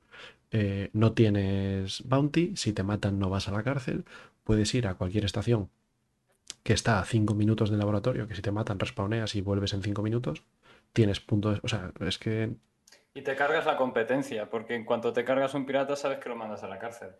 Eh, 0.51 0.89
no 0.93 1.13
tienes 1.13 2.03
bounty, 2.09 2.57
si 2.57 2.73
te 2.73 2.83
matan 2.83 3.19
no 3.19 3.29
vas 3.29 3.49
a 3.49 3.53
la 3.53 3.63
cárcel, 3.63 4.05
puedes 4.45 4.75
ir 4.75 4.87
a 4.87 4.95
cualquier 4.95 5.25
estación 5.25 5.69
que 6.63 6.73
está 6.73 6.99
a 6.99 7.05
5 7.05 7.35
minutos 7.35 7.71
del 7.71 7.79
laboratorio, 7.79 8.27
que 8.27 8.35
si 8.35 8.41
te 8.41 8.51
matan 8.51 8.79
respawneas 8.79 9.35
y 9.35 9.43
vuelves 9.43 9.75
en 9.75 9.83
5 9.83 10.03
minutos, 10.03 10.43
tienes 10.95 11.21
puntos, 11.21 11.61
o 11.63 11.69
sea, 11.69 11.93
es 12.01 12.19
que 12.19 12.55
Y 13.13 13.21
te 13.23 13.37
cargas 13.37 13.67
la 13.67 13.77
competencia, 13.77 14.49
porque 14.49 14.75
en 14.75 14.85
cuanto 14.87 15.13
te 15.13 15.25
cargas 15.25 15.53
un 15.53 15.67
pirata 15.67 15.95
sabes 15.97 16.19
que 16.19 16.31
lo 16.31 16.37
mandas 16.37 16.63
a 16.63 16.69
la 16.69 16.79
cárcel. 16.79 17.11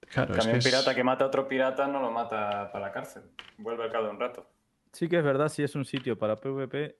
claro, 0.00 0.32
En 0.32 0.38
es 0.40 0.46
cambio, 0.46 0.52
que 0.52 0.56
un 0.56 0.58
es- 0.58 0.64
pirata 0.64 0.94
que 0.94 1.04
mata 1.04 1.24
a 1.24 1.26
otro 1.28 1.46
pirata 1.46 1.86
no 1.86 2.00
lo 2.00 2.10
mata 2.10 2.72
para 2.72 2.86
la 2.86 2.92
cárcel. 2.92 3.24
Vuelve 3.58 3.84
al 3.84 3.92
cabo 3.92 4.06
de 4.06 4.10
un 4.12 4.20
rato. 4.20 4.48
Sí 4.92 5.08
que 5.08 5.18
es 5.18 5.24
verdad, 5.24 5.48
si 5.48 5.62
es 5.62 5.74
un 5.74 5.84
sitio 5.84 6.16
para 6.18 6.36
PvP, 6.36 6.96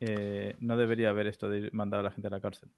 eh, 0.00 0.56
no 0.60 0.76
debería 0.76 1.10
haber 1.10 1.26
esto 1.28 1.48
de 1.48 1.70
mandar 1.72 2.00
a 2.00 2.02
la 2.04 2.10
gente 2.10 2.26
a 2.28 2.30
la 2.30 2.40
cárcel. 2.40 2.68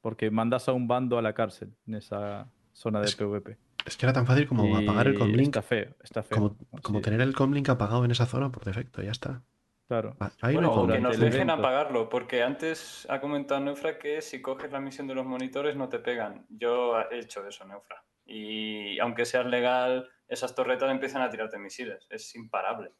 Porque 0.00 0.30
mandas 0.30 0.68
a 0.68 0.72
un 0.72 0.88
bando 0.88 1.18
a 1.18 1.22
la 1.22 1.32
cárcel 1.34 1.74
en 1.86 1.94
esa 1.96 2.50
zona 2.72 3.00
de 3.00 3.06
Es- 3.06 3.16
PvP. 3.16 3.56
es 3.84 3.96
que 3.96 4.06
era 4.06 4.12
tan 4.12 4.26
fácil 4.26 4.46
como 4.48 4.76
apagar 4.76 5.06
el 5.06 5.14
Y 5.14 5.18
comlink, 5.18 5.48
Está 5.48 5.62
feo, 5.62 5.94
está 6.02 6.22
feo. 6.22 6.38
como, 6.38 6.56
como 6.82 6.98
Sí, 6.98 7.04
tener 7.04 7.20
el 7.20 7.34
comlink 7.34 7.68
apagado 7.68 8.04
en 8.04 8.10
esa 8.10 8.26
zona 8.26 8.50
por 8.50 8.64
defecto, 8.64 9.02
ya 9.02 9.10
está. 9.12 9.42
Claro. 9.88 10.14
Ah, 10.20 10.30
Ahí 10.42 10.52
bueno, 10.54 10.68
no 10.68 10.82
o 10.82 10.86
que 10.86 11.00
nos 11.00 11.18
dejen 11.18 11.48
evento. 11.48 11.54
apagarlo, 11.54 12.08
porque 12.10 12.42
antes 12.42 13.06
ha 13.08 13.20
comentado 13.20 13.58
Neufra 13.60 13.98
que 13.98 14.20
si 14.20 14.42
coges 14.42 14.70
la 14.70 14.80
misión 14.80 15.06
de 15.06 15.14
los 15.14 15.24
monitores 15.24 15.76
no 15.76 15.88
te 15.88 15.98
pegan. 15.98 16.44
Yo 16.50 17.00
he 17.10 17.18
hecho 17.20 17.46
eso, 17.48 17.64
Neufra. 17.64 18.04
Y 18.26 18.98
aunque 18.98 19.24
seas 19.24 19.46
legal, 19.46 20.06
esas 20.28 20.54
torretas 20.54 20.90
empiezan 20.90 21.22
a 21.22 21.30
tirarte 21.30 21.58
misiles. 21.58 22.06
Es 22.10 22.34
imparable. 22.34 22.92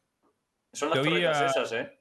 Son 0.73 0.89
las 0.89 0.99
torretas 1.01 1.41
a- 1.41 1.45
esas, 1.45 1.71
¿eh? 1.73 1.99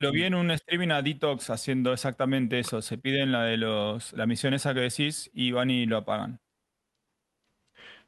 Lo 0.00 0.10
vi 0.12 0.24
en 0.24 0.34
un 0.34 0.50
streaming 0.50 0.88
a 0.90 1.02
Detox 1.02 1.50
haciendo 1.50 1.92
exactamente 1.92 2.58
eso. 2.58 2.82
Se 2.82 2.98
piden 2.98 3.30
la 3.30 3.44
de 3.44 3.58
los, 3.58 4.12
la 4.14 4.26
misión 4.26 4.54
esa 4.54 4.74
que 4.74 4.80
decís 4.80 5.30
y 5.34 5.52
van 5.52 5.70
y 5.70 5.86
lo 5.86 5.98
apagan. 5.98 6.40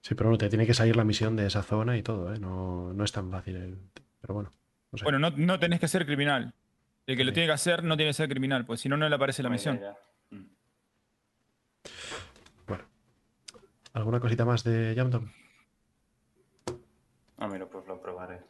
Sí, 0.00 0.14
pero 0.16 0.30
bueno, 0.30 0.38
te 0.38 0.48
tiene 0.48 0.66
que 0.66 0.74
salir 0.74 0.96
la 0.96 1.04
misión 1.04 1.36
de 1.36 1.46
esa 1.46 1.62
zona 1.62 1.96
y 1.96 2.02
todo, 2.02 2.34
¿eh? 2.34 2.38
No, 2.40 2.92
no 2.92 3.04
es 3.04 3.12
tan 3.12 3.30
fácil. 3.30 3.56
el- 3.56 3.78
Pero 4.20 4.34
bueno, 4.34 4.50
no 4.92 4.98
sé. 4.98 5.04
Bueno, 5.04 5.18
no, 5.18 5.30
no 5.30 5.58
tenés 5.58 5.80
que 5.80 5.88
ser 5.88 6.06
criminal. 6.06 6.54
El 7.06 7.16
que 7.16 7.24
lo 7.24 7.32
tiene 7.32 7.48
que 7.48 7.52
hacer 7.54 7.82
no 7.82 7.96
tiene 7.96 8.10
que 8.10 8.14
ser 8.14 8.28
criminal, 8.28 8.64
pues 8.64 8.80
si 8.80 8.88
no, 8.88 8.96
no 8.96 9.08
le 9.08 9.14
aparece 9.14 9.42
la 9.42 9.48
misión. 9.48 9.80
ya. 9.80 9.96
Mm. 10.30 10.44
¿Alguna 13.94 14.20
cosita 14.20 14.44
más 14.44 14.64
de 14.64 14.94
Jamdom? 14.96 15.28
Ah, 17.38 17.48
mira, 17.48 17.66
pues 17.66 17.86
lo 17.86 18.00
probaré. 18.00 18.40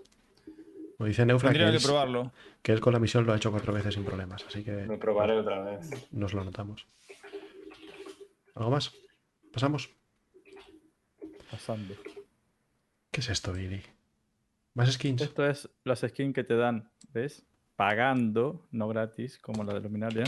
Lo 0.98 1.06
dice 1.06 1.26
Neufra 1.26 1.50
que 1.52 1.58
que 1.58 1.78
probarlo. 1.82 2.32
que 2.62 2.72
él 2.72 2.80
con 2.80 2.92
la 2.92 3.00
misión 3.00 3.26
lo 3.26 3.32
ha 3.32 3.36
hecho 3.36 3.50
cuatro 3.50 3.72
veces 3.72 3.94
sin 3.94 4.04
problemas, 4.04 4.44
así 4.46 4.62
que 4.62 4.84
Lo 4.86 4.98
probaré 4.98 5.32
otra 5.32 5.60
vez. 5.62 5.90
nos 6.12 6.32
lo 6.32 6.44
notamos. 6.44 6.86
¿Algo 8.54 8.70
más? 8.70 8.92
¿Pasamos? 9.52 9.90
Pasando. 11.50 11.94
¿Qué 13.10 13.20
es 13.20 13.28
esto, 13.30 13.52
Billy? 13.52 13.82
¿Más 14.74 14.92
skins? 14.92 15.22
Esto 15.22 15.46
es 15.46 15.68
las 15.84 16.00
skins 16.00 16.34
que 16.34 16.44
te 16.44 16.56
dan, 16.56 16.90
¿ves? 17.12 17.44
Pagando, 17.76 18.66
no 18.70 18.88
gratis, 18.88 19.38
como 19.38 19.64
la 19.64 19.74
de 19.74 19.80
Luminaria, 19.80 20.24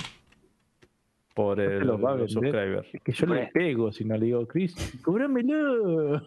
por 1.34 1.60
el 1.60 1.86
los 1.86 2.02
va 2.02 2.10
a 2.10 2.14
vender. 2.14 2.30
subscriber. 2.30 2.86
Es 2.92 3.02
que 3.02 3.12
yo 3.12 3.26
le 3.26 3.46
pego 3.48 3.92
si 3.92 4.04
no 4.04 4.16
le 4.16 4.26
digo, 4.26 4.46
Chris, 4.46 4.74
cóbramelo. 5.02 6.26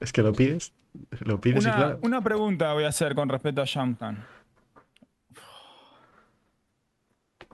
Es 0.00 0.12
que 0.12 0.22
lo 0.22 0.32
pides. 0.32 0.72
Lo 1.20 1.40
pides 1.40 1.64
y 1.64 1.68
Una, 1.68 1.76
claro. 1.76 1.98
una 2.02 2.20
pregunta 2.22 2.72
voy 2.72 2.84
a 2.84 2.88
hacer 2.88 3.14
con 3.14 3.28
respecto 3.28 3.62
a 3.62 3.66
Jumptown. 3.66 4.18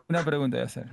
Una 0.08 0.24
pregunta 0.24 0.56
voy 0.56 0.62
a 0.62 0.66
hacer. 0.66 0.86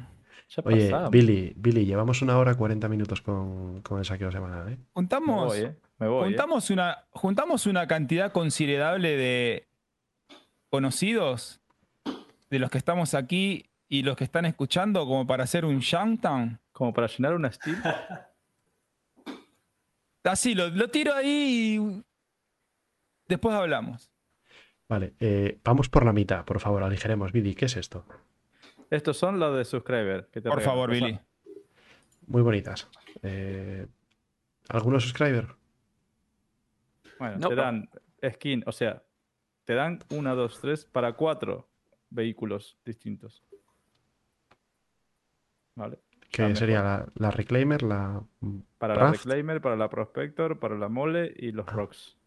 Ya 0.49 0.63
Oye, 0.65 0.89
pasamos. 0.89 1.11
Billy, 1.11 1.53
Billy, 1.55 1.85
llevamos 1.85 2.21
una 2.21 2.37
hora 2.37 2.55
40 2.55 2.89
minutos 2.89 3.21
con, 3.21 3.81
con 3.81 3.99
el 3.99 4.05
saqueo 4.05 4.31
semanal, 4.31 4.69
¿eh? 4.73 4.77
Juntamos, 4.93 5.47
voy, 5.47 5.59
¿eh? 5.59 5.75
Me 6.01 6.07
voy, 6.07 6.23
¿eh? 6.23 6.27
juntamos, 6.29 6.69
una, 6.71 7.05
juntamos 7.11 7.67
una 7.67 7.87
cantidad 7.87 8.31
considerable 8.31 9.15
de 9.15 9.67
conocidos 10.71 11.61
de 12.49 12.57
los 12.57 12.71
que 12.71 12.79
estamos 12.79 13.13
aquí 13.13 13.69
y 13.87 14.01
los 14.01 14.17
que 14.17 14.23
están 14.23 14.45
escuchando 14.45 15.05
como 15.05 15.27
para 15.27 15.43
hacer 15.43 15.63
un 15.63 15.79
Jumptown. 15.79 16.59
Como 16.71 16.91
para 16.91 17.05
llenar 17.05 17.35
una 17.35 17.51
Steam. 17.51 17.79
Así, 20.23 20.55
lo, 20.55 20.69
lo 20.69 20.89
tiro 20.89 21.13
ahí 21.13 21.77
y 21.79 22.03
después 23.27 23.55
hablamos. 23.55 24.11
Vale, 24.89 25.13
eh, 25.19 25.59
vamos 25.63 25.87
por 25.87 26.03
la 26.03 26.13
mitad, 26.13 26.43
por 26.45 26.59
favor, 26.59 26.81
aligeremos. 26.81 27.31
Billy, 27.31 27.53
¿qué 27.53 27.65
es 27.65 27.77
esto? 27.77 28.05
Estos 28.89 29.17
son 29.17 29.39
los 29.39 29.55
de 29.55 29.65
subscriber. 29.65 30.29
que 30.31 30.41
te 30.41 30.49
Por 30.49 30.61
favor, 30.61 30.89
Billy. 30.89 31.19
Muy 32.25 32.41
bonitas. 32.41 32.89
Eh, 33.21 33.85
¿Algunos 34.69 35.03
subscriber? 35.03 35.60
Bueno, 37.22 37.38
No, 37.38 37.49
te 37.49 37.56
dan 37.56 37.88
skin, 38.31 38.64
o 38.65 38.72
sea, 38.72 39.03
te 39.65 39.76
dan 39.76 39.99
una, 40.10 40.34
dos, 40.34 40.60
tres 40.60 40.85
para 40.85 41.14
cuatro 41.14 41.69
vehículos 42.10 42.80
distintos. 42.84 43.43
¿Vale? 45.76 45.99
Que 46.31 46.41
La 46.41 46.56
sería 46.56 46.81
la, 46.81 47.07
la 47.14 47.30
Reclaimer, 47.30 47.84
la 47.84 48.23
Para 48.80 48.95
la. 48.95 49.11
Reclaimer, 49.11 49.61
para 49.61 49.76
la 49.76 49.88
Prospector, 49.88 50.57
para 50.57 50.76
la 50.76 50.89
Mole 50.89 51.31
y 51.38 51.52
los 51.52 51.68
Rocks. 51.68 52.18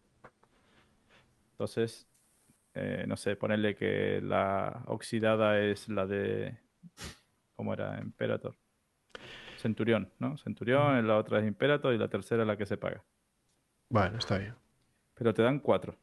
Entonces, 1.51 2.07
eh, 2.73 3.03
no 3.05 3.17
sé, 3.17 3.35
ponerle 3.35 3.75
que 3.75 4.21
la 4.23 4.81
oxidada 4.85 5.59
es 5.59 5.89
la 5.89 6.05
de. 6.05 6.57
¿Cómo 7.57 7.73
era? 7.73 7.99
Imperator. 7.99 8.55
Centurión, 9.57 10.09
¿no? 10.19 10.37
Centurión, 10.37 11.05
la 11.05 11.17
otra 11.17 11.39
es 11.39 11.47
Imperator 11.47 11.93
y 11.93 11.97
la 11.97 12.07
tercera 12.07 12.43
es 12.43 12.47
la 12.47 12.55
que 12.55 12.65
se 12.65 12.77
paga. 12.77 13.03
Bueno, 13.89 14.19
está 14.19 14.37
bien. 14.37 14.55
Pero 15.15 15.33
te 15.33 15.41
dan 15.41 15.59
cuatro. 15.59 15.95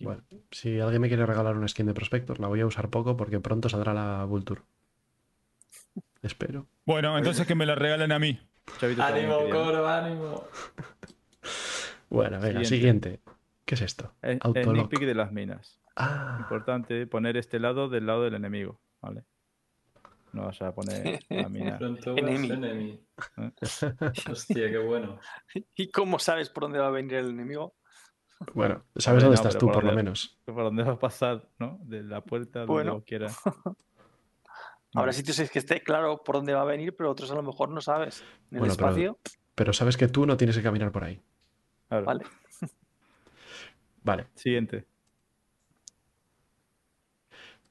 Bueno, 0.00 0.22
si 0.50 0.80
alguien 0.80 1.02
me 1.02 1.08
quiere 1.08 1.26
regalar 1.26 1.56
una 1.56 1.68
skin 1.68 1.86
de 1.86 1.92
Prospector, 1.94 2.40
la 2.40 2.48
voy 2.48 2.60
a 2.60 2.66
usar 2.66 2.88
poco 2.88 3.16
porque 3.16 3.40
pronto 3.40 3.68
saldrá 3.68 3.92
la 3.92 4.24
Vulture. 4.24 4.62
Espero. 6.22 6.66
Bueno, 6.86 7.16
entonces 7.18 7.46
que 7.46 7.54
me 7.54 7.66
la 7.66 7.74
regalen 7.74 8.10
a 8.10 8.18
mí. 8.18 8.40
Chavito 8.78 9.02
¡Ánimo, 9.02 9.38
coro, 9.50 9.86
ánimo! 9.88 10.44
Bueno, 12.08 12.38
venga, 12.40 12.64
Siguiente. 12.64 13.18
siguiente. 13.18 13.20
¿Qué 13.64 13.74
es 13.74 13.82
esto? 13.82 14.12
Es- 14.22 14.38
Autolock. 14.40 14.74
Sneak 14.74 14.88
peek 14.90 15.00
de 15.06 15.14
las 15.14 15.32
minas. 15.32 15.80
Ah, 15.96 16.36
Importante 16.40 17.04
poner 17.08 17.36
este 17.36 17.58
lado 17.58 17.88
del 17.88 18.06
lado 18.06 18.22
del 18.22 18.34
enemigo. 18.34 18.80
¿vale? 19.00 19.24
No 20.32 20.46
vaya 20.46 20.68
a 20.68 20.72
poner 20.74 21.18
a 21.30 21.48
mina. 21.48 21.78
Pronto 21.78 22.16
Enemy. 22.16 22.50
enemy. 22.50 23.00
¿eh? 23.38 23.50
Hostia, 24.30 24.70
qué 24.70 24.78
bueno. 24.78 25.18
¿Y 25.74 25.90
cómo 25.90 26.18
sabes 26.20 26.48
por 26.48 26.62
dónde 26.64 26.78
va 26.78 26.86
a 26.86 26.90
venir 26.90 27.14
el 27.14 27.30
enemigo? 27.30 27.74
Bueno, 28.54 28.82
sabes 28.96 29.22
dónde 29.22 29.36
estás 29.36 29.56
tú, 29.58 29.66
por 29.66 29.74
por 29.76 29.84
lo 29.84 29.92
menos. 29.92 30.38
Por 30.44 30.56
dónde 30.56 30.82
va 30.82 30.92
a 30.92 30.98
pasar, 30.98 31.48
¿no? 31.58 31.78
De 31.82 32.02
la 32.02 32.20
puerta 32.22 32.60
donde 32.60 32.72
Bueno. 32.72 33.02
quieras. 33.06 33.38
Habrá 34.94 35.12
sitios 35.12 35.38
en 35.40 35.48
que 35.48 35.58
esté 35.58 35.82
claro 35.82 36.22
por 36.24 36.36
dónde 36.36 36.54
va 36.54 36.62
a 36.62 36.64
venir, 36.64 36.94
pero 36.96 37.10
otros 37.10 37.30
a 37.30 37.34
lo 37.34 37.42
mejor 37.42 37.68
no 37.70 37.80
sabes. 37.80 38.20
En 38.50 38.56
el 38.56 38.58
Bueno, 38.60 38.74
pero- 38.76 38.88
espacio, 38.88 39.18
Pero 39.54 39.72
sabes 39.72 39.96
que 39.96 40.08
tú 40.08 40.26
no 40.26 40.36
tienes 40.36 40.56
que 40.56 40.62
caminar 40.62 40.90
por 40.92 41.04
ahí. 41.04 41.20
Claro. 41.88 42.04
vale. 42.06 42.24
Vale. 44.02 44.26
Siguiente. 44.34 44.86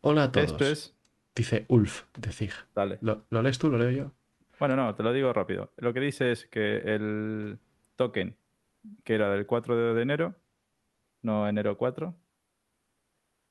Hola 0.01 0.23
a 0.25 0.31
todos. 0.31 0.51
Esto 0.51 0.65
es. 0.65 0.95
Dice 1.35 1.65
Ulf 1.69 2.03
de 2.17 2.31
Zig. 2.31 2.51
Dale. 2.73 2.97
¿Lo, 3.01 3.25
lo 3.29 3.41
lees 3.41 3.57
tú? 3.59 3.69
¿Lo 3.69 3.77
leo 3.77 3.91
yo? 3.91 4.11
Bueno, 4.59 4.75
no, 4.75 4.93
te 4.95 5.03
lo 5.03 5.11
digo 5.11 5.33
rápido. 5.33 5.73
Lo 5.77 5.93
que 5.93 5.99
dice 5.99 6.31
es 6.31 6.45
que 6.47 6.77
el 6.77 7.59
token 7.95 8.37
que 9.03 9.15
era 9.15 9.29
del 9.31 9.45
4 9.45 9.93
de 9.95 10.01
enero, 10.01 10.35
no 11.25 11.47
enero 11.47 11.77
4, 11.77 12.15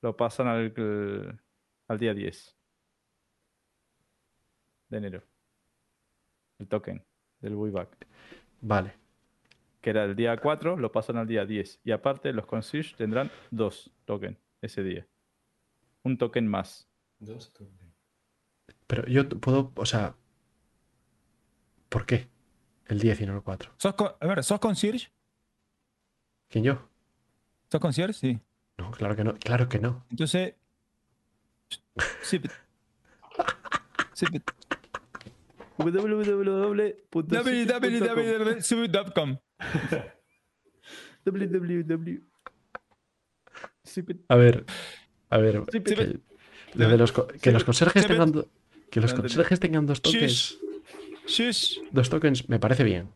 lo 0.03 0.17
pasan 0.17 0.47
al, 0.49 1.41
al 1.89 1.99
día 1.99 2.15
10 2.15 2.57
de 4.89 4.97
enero. 4.99 5.23
El 6.59 6.69
token 6.69 7.05
del 7.41 7.57
buyback. 7.57 8.07
Vale. 8.61 8.95
Que 9.81 9.91
era 9.91 10.05
el 10.05 10.15
día 10.17 10.37
4, 10.39 10.77
lo 10.77 10.93
pasan 10.93 11.17
al 11.17 11.27
día 11.27 11.45
10. 11.45 11.81
Y 11.85 11.91
aparte, 11.91 12.33
los 12.33 12.47
concierge 12.47 12.95
tendrán 12.97 13.31
dos 13.51 13.93
tokens 14.05 14.39
ese 14.63 14.83
día. 14.83 15.07
Un 16.05 16.17
token 16.17 16.47
más. 16.49 16.89
Dos 17.19 17.53
tokens. 17.53 17.95
Pero 18.87 19.07
yo 19.07 19.29
puedo, 19.29 19.73
o 19.77 19.87
sea, 19.87 20.17
¿por 21.89 22.07
qué? 22.07 22.29
El 22.87 23.01
10 23.01 23.21
y 23.23 23.27
no 23.27 23.35
el 23.37 23.43
4. 23.43 23.73
¿Sos 23.79 23.95
con- 23.95 24.13
a 24.21 24.27
ver, 24.27 24.45
¿sos 24.45 24.61
concierge? 24.61 25.11
¿Quién 26.49 26.65
yo? 26.65 26.89
¿Sos 27.75 27.81
concierge? 27.81 28.13
Sí. 28.13 28.39
No, 28.79 28.93
claro 28.93 29.17
que 29.17 29.25
no, 29.25 29.35
claro 29.35 29.69
que 29.69 29.81
no. 29.81 30.07
Entonces. 30.11 30.55
Pe- 31.93 32.05
Sí. 32.23 32.39
pe- 32.39 32.51
www.sip.com. 38.07 39.39
www. 41.25 42.21
A 44.29 44.37
ver, 44.37 44.65
a 45.31 45.39
ver, 45.39 45.63
que, 45.67 46.21
de 46.75 46.97
los 46.97 47.11
que 47.13 47.51
los 47.51 47.65
conserjes 47.65 48.07
tengan 48.07 48.33
que 48.89 49.01
los 49.01 49.15
conserjes 49.15 49.59
tengan 49.59 49.87
dos 49.87 50.01
tokens, 50.01 50.59
dos 51.91 52.09
tokens 52.09 52.49
me 52.49 52.61
parece 52.61 52.85
bien. 52.85 53.09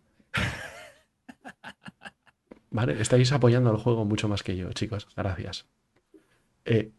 Vale, 2.78 3.00
estáis 3.02 3.32
apoyando 3.32 3.70
al 3.70 3.76
juego 3.76 4.04
mucho 4.04 4.28
más 4.28 4.44
que 4.44 4.56
yo, 4.56 4.72
chicos. 4.72 5.08
Gracias. 5.16 5.66
Eh, 6.64 6.92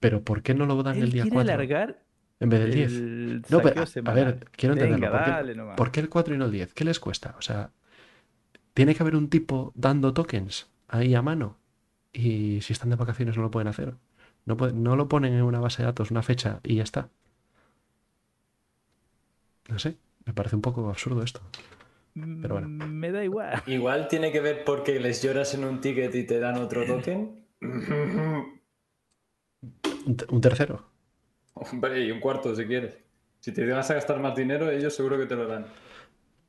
pero 0.00 0.22
¿por 0.24 0.42
qué 0.42 0.52
no 0.54 0.66
lo 0.66 0.82
dan 0.82 0.96
el 0.96 1.12
día 1.12 1.22
quiere 1.22 1.34
4 1.36 1.52
alargar 1.52 2.02
en 2.40 2.48
vez 2.48 2.60
del 2.60 2.72
10? 2.74 2.92
el 2.92 3.42
No, 3.50 3.60
pero, 3.60 3.84
a- 4.10 4.12
ver, 4.14 4.48
quiero 4.56 4.72
entenderlo. 4.74 5.06
Venga, 5.06 5.10
¿Por 5.16 5.24
qué, 5.24 5.30
dale 5.30 5.54
nomás. 5.54 5.76
por 5.76 5.90
qué 5.92 6.00
el 6.00 6.08
4 6.08 6.34
y 6.34 6.38
no 6.38 6.46
el 6.46 6.50
10? 6.50 6.74
¿Qué 6.74 6.84
les 6.84 6.98
cuesta? 6.98 7.36
O 7.38 7.42
sea, 7.42 7.70
tiene 8.74 8.96
que 8.96 9.02
haber 9.04 9.14
un 9.14 9.28
tipo 9.30 9.70
dando 9.76 10.12
tokens 10.12 10.68
ahí 10.88 11.14
a 11.14 11.22
mano. 11.22 11.56
Y 12.12 12.60
si 12.62 12.72
están 12.72 12.90
de 12.90 12.96
vacaciones 12.96 13.36
no 13.36 13.42
lo 13.42 13.50
pueden 13.52 13.68
hacer. 13.68 13.94
No, 14.44 14.56
puede- 14.56 14.72
no 14.72 14.96
lo 14.96 15.08
ponen 15.08 15.34
en 15.34 15.42
una 15.42 15.60
base 15.60 15.82
de 15.82 15.86
datos, 15.86 16.10
una 16.10 16.22
fecha 16.22 16.58
y 16.64 16.74
ya 16.76 16.82
está. 16.82 17.10
No 19.68 19.78
sé, 19.78 19.98
me 20.24 20.32
parece 20.32 20.56
un 20.56 20.62
poco 20.62 20.88
absurdo 20.88 21.22
esto. 21.22 21.42
Pero 22.42 22.54
bueno. 22.54 22.68
Mm, 22.68 22.92
Me 22.98 23.12
da 23.12 23.24
igual. 23.24 23.62
Igual 23.66 24.08
tiene 24.08 24.32
que 24.32 24.40
ver 24.40 24.64
porque 24.64 24.98
les 25.00 25.22
lloras 25.22 25.54
en 25.54 25.64
un 25.64 25.80
ticket 25.80 26.14
y 26.14 26.24
te 26.24 26.38
dan 26.40 26.56
otro 26.58 26.84
token. 26.86 27.46
Un, 27.60 28.60
te- 30.16 30.26
un 30.32 30.40
tercero. 30.40 30.84
Hombre, 31.54 32.04
y 32.04 32.10
un 32.10 32.20
cuarto 32.20 32.54
si 32.54 32.66
quieres. 32.66 32.96
Si 33.40 33.52
te 33.52 33.66
vas 33.70 33.90
a 33.90 33.94
gastar 33.94 34.18
más 34.20 34.34
dinero, 34.36 34.70
ellos 34.70 34.94
seguro 34.94 35.18
que 35.18 35.26
te 35.26 35.36
lo 35.36 35.46
dan. 35.46 35.66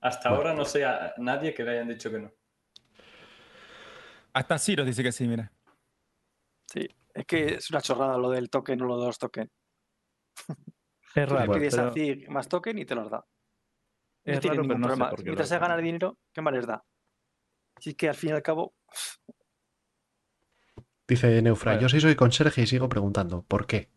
Hasta 0.01 0.29
Bueno. 0.29 0.43
ahora 0.43 0.53
no 0.55 0.65
sé 0.65 0.85
a 0.85 1.13
nadie 1.17 1.53
que 1.53 1.63
le 1.63 1.71
hayan 1.71 1.87
dicho 1.89 2.09
que 2.11 2.19
no. 2.19 2.31
Hasta 4.33 4.57
Ciro 4.59 4.85
dice 4.85 5.03
que 5.03 5.11
sí, 5.11 5.27
mira. 5.27 5.51
Sí. 6.67 6.87
Es 7.13 7.25
que 7.25 7.55
es 7.55 7.69
una 7.71 7.81
chorrada 7.81 8.17
lo 8.17 8.29
del 8.29 8.49
token 8.49 8.81
o 8.81 8.85
lo 8.85 8.99
de 8.99 9.07
los 9.07 9.17
tokens. 9.17 9.49
Es 11.15 11.27
raro, 11.27 11.51
pides 11.53 11.75
pero, 11.75 11.87
a 11.87 11.91
Zig 11.91 12.29
más 12.29 12.47
token 12.47 12.77
y 12.77 12.85
te 12.85 12.93
los 12.93 13.09
da. 13.09 13.25
No 14.25 14.33
es 14.33 14.39
tiene 14.39 14.57
raro, 14.57 14.67
pero 14.67 14.77
ningún 14.77 14.81
no 14.81 14.87
sé 14.87 14.89
problema. 14.89 15.09
por 15.09 15.17
qué 15.19 15.23
lo 15.23 15.25
Mientras 15.31 15.49
se 15.49 15.59
gana 15.59 15.75
el 15.75 15.83
dinero, 15.83 16.17
¿qué 16.33 16.41
más 16.41 16.53
les 16.53 16.67
da? 16.67 16.83
Si 17.79 17.91
es 17.91 17.95
que 17.95 18.09
al 18.09 18.15
fin 18.15 18.29
y 18.31 18.33
al 18.33 18.41
cabo, 18.43 18.73
Dice 21.07 21.41
Neufra, 21.41 21.79
yo 21.79 21.89
sí 21.89 21.99
soy 21.99 22.15
conserje 22.15 22.61
y 22.61 22.67
sigo 22.67 22.87
preguntando, 22.87 23.41
¿por 23.41 23.65
qué? 23.65 23.89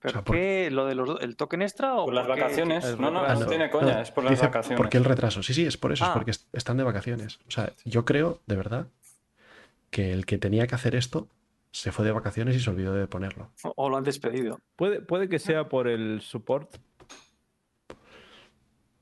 ¿pero 0.00 0.12
sea, 0.12 0.22
por- 0.24 0.36
qué? 0.36 0.68
¿Lo 0.70 0.84
del 0.86 1.34
token 1.36 1.62
extra 1.62 1.94
o 1.94 2.04
Por 2.04 2.14
las 2.14 2.26
qué? 2.26 2.32
vacaciones. 2.32 2.98
No, 3.00 3.10
no, 3.10 3.20
retraso. 3.20 3.40
no 3.44 3.46
tiene 3.48 3.64
No, 3.66 3.70
coña, 3.70 4.02
es 4.02 4.10
por 4.10 4.24
las 4.24 4.32
dice, 4.32 4.44
vacaciones. 4.46 4.76
¿por 4.76 4.90
qué 4.90 4.98
el 4.98 5.04
retraso? 5.04 5.42
Sí, 5.42 5.54
sí, 5.54 5.64
es 5.64 5.78
por 5.78 5.92
eso, 5.92 6.04
es 6.04 6.10
Ah. 6.10 6.14
porque 6.14 6.32
est- 6.32 6.54
están 6.54 6.76
de 6.76 6.84
vacaciones. 6.84 7.38
O 7.48 7.50
sea, 7.50 7.72
yo 7.86 8.04
creo, 8.04 8.42
de 8.46 8.56
verdad, 8.56 8.88
que 9.90 10.12
el 10.12 10.26
que 10.26 10.36
tenía 10.36 10.66
que 10.66 10.74
hacer 10.74 10.94
esto 10.94 11.28
se 11.70 11.90
fue 11.90 12.04
de 12.04 12.12
vacaciones 12.12 12.54
y 12.54 12.60
se 12.60 12.68
olvidó 12.68 12.92
de 12.92 13.06
ponerlo. 13.06 13.50
O 13.76 13.88
lo 13.88 13.96
han 13.96 14.04
despedido. 14.04 14.60
Puede, 14.76 15.00
puede 15.00 15.30
que 15.30 15.38
sea 15.38 15.70
por 15.70 15.88
el 15.88 16.20
support, 16.20 16.76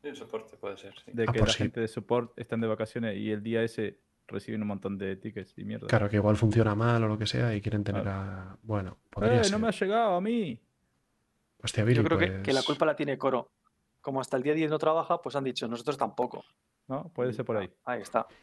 El 0.03 0.17
soporte 0.17 0.57
puede 0.57 0.77
ser, 0.77 0.95
sí. 1.05 1.11
de 1.13 1.25
Ah, 1.29 1.33
que 1.33 1.39
la 1.41 1.47
sí. 1.47 1.59
gente 1.59 1.81
de 1.81 1.89
support 1.89 2.33
están 2.39 2.61
de 2.61 2.67
vacaciones 2.67 3.17
y 3.17 3.31
el 3.31 3.43
día 3.43 3.63
ese 3.63 4.01
reciben 4.27 4.63
un 4.63 4.69
montón 4.69 4.99
de 4.99 5.17
tickets 5.17 5.55
y 5.59 5.65
mierda. 5.65 5.87
Claro, 5.87 6.09
que 6.09 6.17
igual 6.17 6.37
funciona 6.37 6.75
mal 6.75 7.03
o 7.05 7.09
lo 7.09 7.19
que 7.19 7.27
sea 7.27 7.55
y 7.55 7.61
quieren 7.61 7.85
tener 7.85 8.07
a... 8.09 8.57
Bueno, 8.63 8.99
podría 9.11 9.41
¡Eh, 9.41 9.45
ser. 9.45 9.53
no 9.53 9.59
me 9.59 9.69
ha 9.69 9.73
llegado 9.73 10.15
a 10.17 10.21
mí! 10.21 10.61
Hostia, 11.63 11.85
Billy, 11.85 11.99
Yo 11.99 12.05
creo 12.05 12.19
que, 12.19 12.43
que 12.43 12.53
la 12.53 12.59
pues, 12.61 12.67
culpa 12.67 12.87
la 12.87 12.97
tiene 12.97 13.17
Coro. 13.19 13.53
Como 14.01 14.21
hasta 14.21 14.37
el 14.37 14.43
día 14.43 14.55
10 14.55 14.71
no 14.71 14.79
trabaja, 14.79 15.21
pues 15.23 15.37
han 15.37 15.45
dicho, 15.45 15.69
nosotros 15.69 15.97
tampoco. 15.97 16.45
¿No? 16.89 17.09
Puede 17.11 17.33
ser 17.33 17.45
por 17.45 17.57
ahí. 17.59 17.71
Ahí 17.85 18.01
está. 18.03 18.27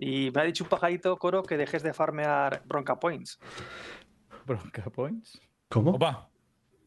Y 0.00 0.30
me 0.32 0.40
ha 0.42 0.44
dicho 0.44 0.62
un 0.62 0.70
pajarito, 0.70 1.16
Coro, 1.16 1.42
que 1.42 1.56
dejes 1.56 1.82
de 1.82 1.92
farmear 1.92 2.62
Bronca 2.66 3.00
Points. 3.00 3.38
Bronca 4.46 4.84
Points. 4.90 5.40
¿Cómo? 5.68 5.90
Opa. 5.92 6.28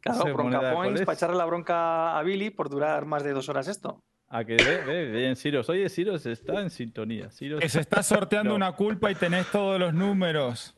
Claro, 0.02 0.34
Bronca 0.34 0.60
¿cuál 0.60 0.74
Points 0.74 1.02
para 1.02 1.14
echarle 1.16 1.38
la 1.38 1.46
bronca 1.46 2.18
a 2.18 2.24
Billy 2.24 2.50
por 2.50 2.70
durar 2.70 3.06
más 3.06 3.24
de 3.24 3.34
dos 3.34 3.48
horas 3.50 3.68
esto. 3.68 4.04
A 4.30 4.44
que 4.46 4.56
ve, 4.56 4.84
ve, 4.86 5.12
bien, 5.12 5.36
Siros. 5.36 5.70
Oye, 5.70 5.88
Siros 5.90 6.26
está 6.26 6.62
en 6.62 6.70
sintonía. 6.70 7.30
Que 7.60 7.70
se 7.70 7.82
está 7.82 8.02
sorteando 8.04 8.50
No. 8.52 8.56
una 8.56 8.72
culpa 8.72 9.12
y 9.12 9.16
tenés 9.16 9.48
todos 9.52 9.80
los 9.80 9.94
números. 9.94 10.76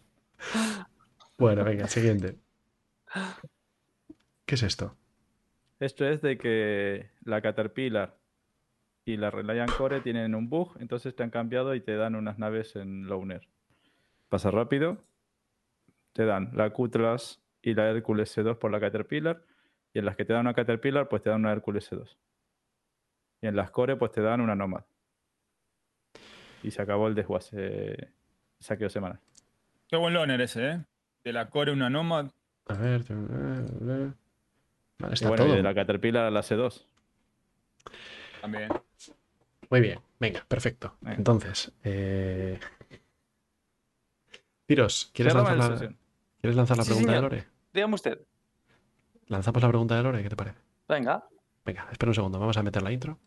Bueno, 1.38 1.64
venga, 1.64 1.88
siguiente. 1.88 2.38
¿Qué 4.46 4.56
es 4.56 4.64
esto? 4.64 4.96
Esto 5.80 6.06
es 6.06 6.22
de 6.22 6.38
que 6.38 7.10
la 7.24 7.42
Caterpillar 7.42 8.18
y 9.06 9.18
la 9.18 9.30
Reliant 9.32 9.72
Core 9.76 10.02
tienen 10.02 10.34
un 10.34 10.50
bug, 10.50 10.76
entonces 10.80 11.16
te 11.16 11.24
han 11.24 11.30
cambiado 11.30 11.76
y 11.76 11.82
te 11.82 11.96
dan 11.96 12.16
unas 12.16 12.40
naves 12.40 12.76
en 12.76 13.06
Lowner. 13.08 13.48
Pasa 14.30 14.50
rápido, 14.50 14.98
te 16.14 16.26
dan 16.26 16.52
la 16.54 16.72
Cutlass 16.72 17.43
y 17.64 17.74
la 17.74 17.90
Hércules 17.90 18.38
C2 18.38 18.58
por 18.58 18.72
la 18.72 18.80
Caterpillar, 18.80 19.42
y 19.94 20.00
en 20.00 20.06
las 20.06 20.16
que 20.16 20.26
te 20.26 20.34
dan 20.34 20.42
una 20.42 20.54
Caterpillar, 20.54 21.08
pues 21.10 21.22
te 21.24 21.30
dan 21.30 21.42
una 21.42 21.52
Hércules 21.52 21.92
C2. 21.92 22.16
Y 23.42 23.48
en 23.48 23.56
las 23.56 23.72
Core, 23.72 23.96
pues 23.96 24.12
te 24.12 24.22
dan 24.22 24.42
una 24.42 24.56
Nomad. 24.56 24.84
Y 26.62 26.72
se 26.72 26.82
acabó 26.82 27.08
el 27.08 27.16
desguace 27.16 28.10
saqueo 28.60 28.90
semanal. 28.90 29.20
Qué 29.88 29.98
buen 29.98 30.14
loner 30.14 30.42
ese, 30.42 30.70
¿eh? 30.70 30.86
De 31.24 31.34
la 31.34 31.50
core 31.50 31.72
una 31.72 31.90
Nomad. 31.90 32.32
A 32.68 32.74
ver... 32.74 33.02
eh, 33.02 33.68
eh. 33.82 34.12
Y 35.22 35.26
bueno, 35.26 35.48
y 35.48 35.52
de 35.52 35.64
la 35.64 35.74
Caterpillar 35.74 36.26
a 36.26 36.32
la 36.32 36.42
C2. 36.42 36.86
También. 38.42 38.70
Muy 39.70 39.82
bien, 39.82 40.00
venga, 40.20 40.46
perfecto. 40.48 40.96
Venga. 41.02 41.18
Entonces, 41.18 41.72
eh... 41.84 42.60
Tiros, 44.66 45.12
¿quieres 45.14 45.34
Cerramos 45.34 45.58
lanzar, 45.58 45.90
la. 45.90 45.96
¿quieres 46.40 46.56
lanzar 46.56 46.78
la 46.78 46.84
Sí, 46.84 46.90
pregunta 46.92 47.12
de. 47.14 47.22
Lore? 47.22 47.53
Dígame 47.74 47.96
usted. 47.96 48.20
Lanzamos 49.28 49.62
la 49.62 49.70
pregunta 49.70 49.96
de 49.96 50.04
Lore, 50.04 50.22
¿qué 50.22 50.30
te 50.30 50.36
parece? 50.36 50.60
Venga. 50.88 51.28
Venga, 51.66 51.88
espera 51.92 52.10
un 52.10 52.16
segundo, 52.16 52.40
vamos 52.40 52.58
a 52.58 52.64
meter 52.64 52.84
la 52.84 52.92
intro. 52.92 53.18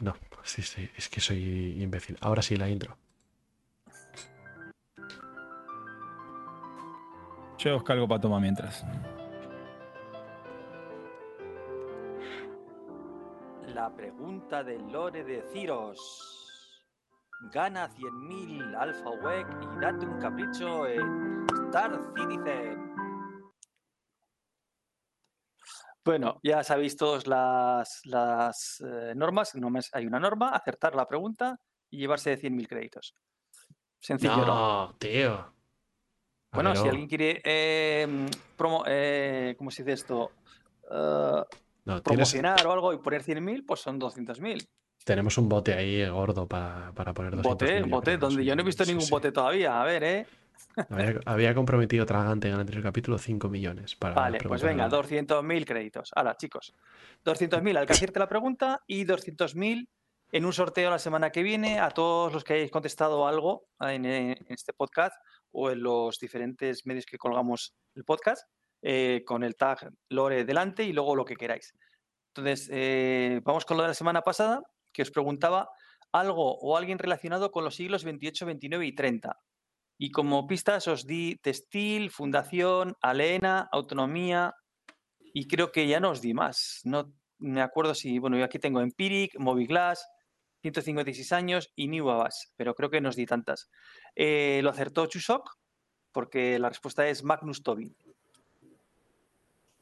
No, 0.00 0.14
sí, 0.42 0.62
sí, 0.62 0.90
es 0.96 1.08
que 1.08 1.20
soy 1.20 1.80
imbécil. 1.80 2.18
Ahora 2.20 2.42
sí, 2.42 2.56
la 2.56 2.68
intro. 2.68 2.96
Yo 7.58 7.74
busco 7.74 7.92
algo 7.92 8.08
para 8.08 8.20
tomar 8.20 8.40
mientras. 8.40 8.84
La 13.68 13.94
pregunta 13.94 14.64
del 14.64 14.90
lore 14.90 15.22
de 15.22 15.42
Ciros. 15.52 16.82
Gana 17.52 17.88
100.000 17.88 18.74
Alpha 18.76 19.10
WEC 19.10 19.46
y 19.62 19.80
date 19.80 20.06
un 20.06 20.18
capricho 20.20 20.86
en 20.86 21.41
Star 21.72 21.98
Citizen. 22.14 22.92
Bueno, 26.04 26.38
ya 26.42 26.62
sabéis 26.62 26.98
todos 26.98 27.26
las, 27.26 28.02
las 28.04 28.84
eh, 28.86 29.14
normas. 29.16 29.54
Nomás 29.54 29.88
hay 29.94 30.06
una 30.06 30.20
norma, 30.20 30.50
acertar 30.50 30.94
la 30.94 31.08
pregunta 31.08 31.58
y 31.88 31.96
llevarse 31.96 32.28
de 32.28 32.36
100.000 32.42 32.68
créditos. 32.68 33.14
Sencillo, 33.98 34.36
¿no? 34.36 34.44
No, 34.44 34.96
tío. 34.98 35.50
Bueno, 36.52 36.76
si 36.76 36.86
oh, 36.86 36.90
alguien 36.90 37.08
quiere, 37.08 37.40
eh, 37.42 38.26
promo, 38.54 38.84
eh, 38.86 39.54
¿cómo 39.56 39.70
se 39.70 39.82
dice 39.82 39.94
esto? 39.94 40.30
Eh, 40.90 41.42
no, 41.86 42.02
tienes- 42.02 42.02
promocionar 42.02 42.66
o 42.66 42.72
algo 42.72 42.92
y 42.92 42.98
poner 42.98 43.22
100.000, 43.22 43.64
pues 43.64 43.80
son 43.80 43.98
200.000. 43.98 44.68
tenemos 45.06 45.38
un 45.38 45.48
bote 45.48 45.72
ahí 45.72 46.06
gordo 46.06 46.46
para, 46.46 46.92
para 46.92 47.14
poner 47.14 47.34
200 47.36 47.50
Bote, 47.50 47.82
bote, 47.84 48.18
donde 48.18 48.44
yo 48.44 48.54
no 48.54 48.60
he 48.60 48.66
visto 48.66 48.84
ningún 48.84 49.08
bote 49.08 49.32
todavía. 49.32 49.80
A 49.80 49.84
ver, 49.86 50.04
¿eh? 50.04 50.26
Había, 50.88 51.20
había 51.26 51.54
comprometido 51.54 52.06
Tragante 52.06 52.48
en 52.48 52.54
el 52.54 52.60
anterior 52.60 52.82
capítulo 52.82 53.18
5 53.18 53.48
millones 53.48 53.96
para 53.96 54.14
Vale, 54.14 54.38
pues 54.38 54.62
venga, 54.62 54.84
algo. 54.84 55.02
200.000 55.02 55.64
créditos. 55.64 56.10
Ahora, 56.14 56.36
chicos, 56.36 56.74
200.000 57.24 57.76
al 57.76 57.86
que 57.86 57.92
acierte 57.92 58.18
la 58.18 58.28
pregunta 58.28 58.80
y 58.86 59.04
200.000 59.04 59.88
en 60.32 60.44
un 60.46 60.52
sorteo 60.52 60.90
la 60.90 60.98
semana 60.98 61.30
que 61.30 61.42
viene 61.42 61.78
a 61.78 61.90
todos 61.90 62.32
los 62.32 62.42
que 62.42 62.54
hayáis 62.54 62.70
contestado 62.70 63.26
algo 63.26 63.66
en, 63.80 64.06
en 64.06 64.46
este 64.48 64.72
podcast 64.72 65.14
o 65.50 65.70
en 65.70 65.82
los 65.82 66.18
diferentes 66.18 66.86
medios 66.86 67.04
que 67.04 67.18
colgamos 67.18 67.74
el 67.94 68.04
podcast 68.04 68.46
eh, 68.84 69.22
con 69.24 69.44
el 69.44 69.54
tag 69.54 69.92
Lore 70.08 70.44
delante 70.44 70.82
y 70.82 70.92
luego 70.92 71.14
lo 71.14 71.24
que 71.24 71.36
queráis. 71.36 71.72
Entonces, 72.34 72.68
eh, 72.72 73.40
vamos 73.44 73.64
con 73.64 73.76
lo 73.76 73.84
de 73.84 73.90
la 73.90 73.94
semana 73.94 74.22
pasada, 74.22 74.62
que 74.92 75.02
os 75.02 75.10
preguntaba 75.12 75.68
algo 76.10 76.58
o 76.58 76.76
alguien 76.76 76.98
relacionado 76.98 77.52
con 77.52 77.62
los 77.62 77.76
siglos 77.76 78.02
28, 78.02 78.44
29 78.44 78.86
y 78.86 78.94
30. 78.94 79.38
Y 80.02 80.10
como 80.10 80.48
pistas 80.48 80.88
os 80.88 81.06
di 81.06 81.36
textil, 81.36 82.10
fundación, 82.10 82.96
alena, 83.00 83.68
autonomía 83.70 84.52
y 85.32 85.46
creo 85.46 85.70
que 85.70 85.86
ya 85.86 86.00
no 86.00 86.10
os 86.10 86.20
di 86.20 86.34
más. 86.34 86.80
No 86.82 87.12
me 87.38 87.62
acuerdo 87.62 87.94
si, 87.94 88.18
bueno, 88.18 88.36
yo 88.36 88.44
aquí 88.44 88.58
tengo 88.58 88.80
Empiric, 88.80 89.38
Moviglass, 89.38 90.04
156 90.62 91.30
años 91.30 91.70
y 91.76 91.86
New 91.86 92.10
Avas, 92.10 92.52
pero 92.56 92.74
creo 92.74 92.90
que 92.90 93.00
no 93.00 93.10
os 93.10 93.14
di 93.14 93.26
tantas. 93.26 93.70
Eh, 94.16 94.58
lo 94.64 94.70
acertó 94.70 95.06
Chusok 95.06 95.48
porque 96.10 96.58
la 96.58 96.68
respuesta 96.68 97.06
es 97.06 97.22
Magnus 97.22 97.62
Tobin. 97.62 97.94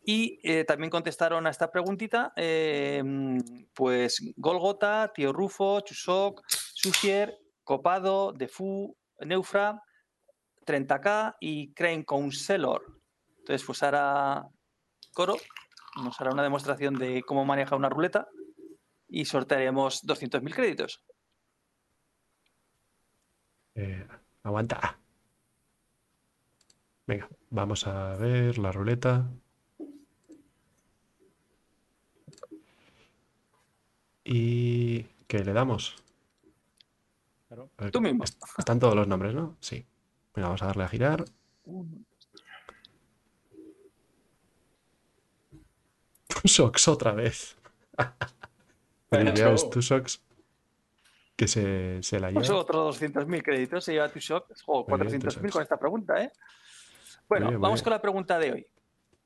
Y 0.04 0.38
eh, 0.42 0.64
también 0.64 0.90
contestaron 0.90 1.46
a 1.46 1.50
esta 1.50 1.72
preguntita, 1.72 2.34
eh, 2.36 3.02
pues 3.72 4.20
Golgota, 4.36 5.12
Tío 5.14 5.32
Rufo, 5.32 5.80
Chusok, 5.80 6.42
Sugier, 6.46 7.38
Copado, 7.64 8.34
Defu, 8.34 8.94
Neufra, 9.20 9.82
30K 10.70 11.36
y 11.40 11.72
Crane 11.72 12.04
Counselor. 12.04 13.00
Entonces, 13.38 13.64
pues 13.66 13.82
ahora 13.82 14.46
Coro 15.12 15.36
nos 16.04 16.20
hará 16.20 16.30
una 16.30 16.42
demostración 16.42 16.94
de 16.94 17.22
cómo 17.22 17.44
maneja 17.44 17.74
una 17.76 17.88
ruleta 17.88 18.28
y 19.08 19.24
sortearemos 19.24 20.02
200.000 20.06 20.54
créditos. 20.54 21.02
Eh, 23.74 24.06
aguanta. 24.42 24.98
Venga, 27.06 27.28
vamos 27.50 27.86
a 27.86 28.14
ver 28.16 28.58
la 28.58 28.70
ruleta. 28.70 29.28
¿Y 34.24 35.02
qué 35.26 35.44
le 35.44 35.52
damos? 35.52 35.96
Claro. 37.48 37.70
A 37.78 37.84
ver, 37.84 37.90
Tú 37.92 38.00
mismo. 38.00 38.24
est- 38.24 38.40
Están 38.58 38.78
todos 38.78 38.94
los 38.94 39.08
nombres, 39.08 39.34
¿no? 39.34 39.56
Sí. 39.60 39.84
Venga, 40.34 40.48
vamos 40.48 40.62
a 40.62 40.66
darle 40.66 40.84
a 40.84 40.88
girar. 40.88 41.24
Tusox 46.28 46.88
otra 46.88 47.12
vez. 47.12 47.56
Felicidades. 49.10 49.68
Tusox. 49.70 50.22
Que 51.36 51.48
se, 51.48 52.02
se 52.02 52.20
la 52.20 52.30
Pues 52.30 52.48
lleva. 52.48 52.60
otros 52.60 53.00
200.000 53.00 53.42
créditos 53.42 53.84
se 53.84 53.92
lleva 53.92 54.08
Muy 54.08 54.98
bien, 55.00 55.20
400.000 55.20 55.20
Tushok. 55.22 55.50
con 55.52 55.62
esta 55.62 55.78
pregunta, 55.78 56.22
¿eh? 56.22 56.32
Bueno, 57.28 57.58
vamos 57.58 57.82
con 57.82 57.92
la 57.92 58.02
pregunta 58.02 58.38
de 58.38 58.52
hoy. 58.52 58.66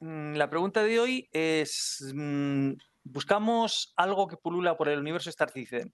Mm, 0.00 0.34
La 0.34 0.48
pregunta 0.48 0.82
de 0.84 1.00
hoy 1.00 1.28
es, 1.32 2.12
mm, 2.14 2.72
buscamos 3.04 3.92
algo 3.96 4.28
que 4.28 4.36
pulula 4.36 4.76
por 4.76 4.88
el 4.88 5.00
universo 5.00 5.28
Star 5.30 5.50
Citizen. 5.50 5.92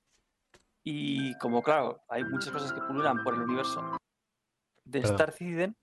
Y 0.84 1.36
como 1.38 1.62
claro, 1.62 2.02
hay 2.08 2.24
muchas 2.24 2.50
cosas 2.52 2.72
que 2.72 2.80
pululan 2.82 3.22
por 3.22 3.34
el 3.34 3.40
universo 3.42 3.96
de 4.90 5.00
Perdón. 5.00 5.14
Star 5.16 5.32
Citizen, 5.32 5.76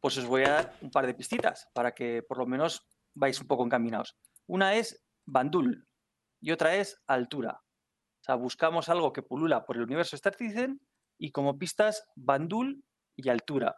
pues 0.00 0.16
os 0.16 0.26
voy 0.26 0.44
a 0.44 0.50
dar 0.50 0.76
un 0.80 0.90
par 0.90 1.06
de 1.06 1.14
pistitas 1.14 1.68
para 1.74 1.92
que 1.92 2.22
por 2.22 2.38
lo 2.38 2.46
menos 2.46 2.86
vais 3.14 3.40
un 3.40 3.46
poco 3.46 3.64
encaminados. 3.64 4.16
Una 4.46 4.74
es 4.74 5.04
Bandul 5.26 5.86
y 6.40 6.52
otra 6.52 6.76
es 6.76 7.02
altura. 7.06 7.60
O 7.62 8.22
sea, 8.22 8.34
buscamos 8.36 8.88
algo 8.88 9.12
que 9.12 9.22
pulula 9.22 9.64
por 9.64 9.76
el 9.76 9.82
universo 9.82 10.16
Star 10.16 10.34
Citizen 10.34 10.80
y 11.18 11.32
como 11.32 11.58
pistas 11.58 12.06
Bandul 12.14 12.84
y 13.16 13.28
altura. 13.28 13.76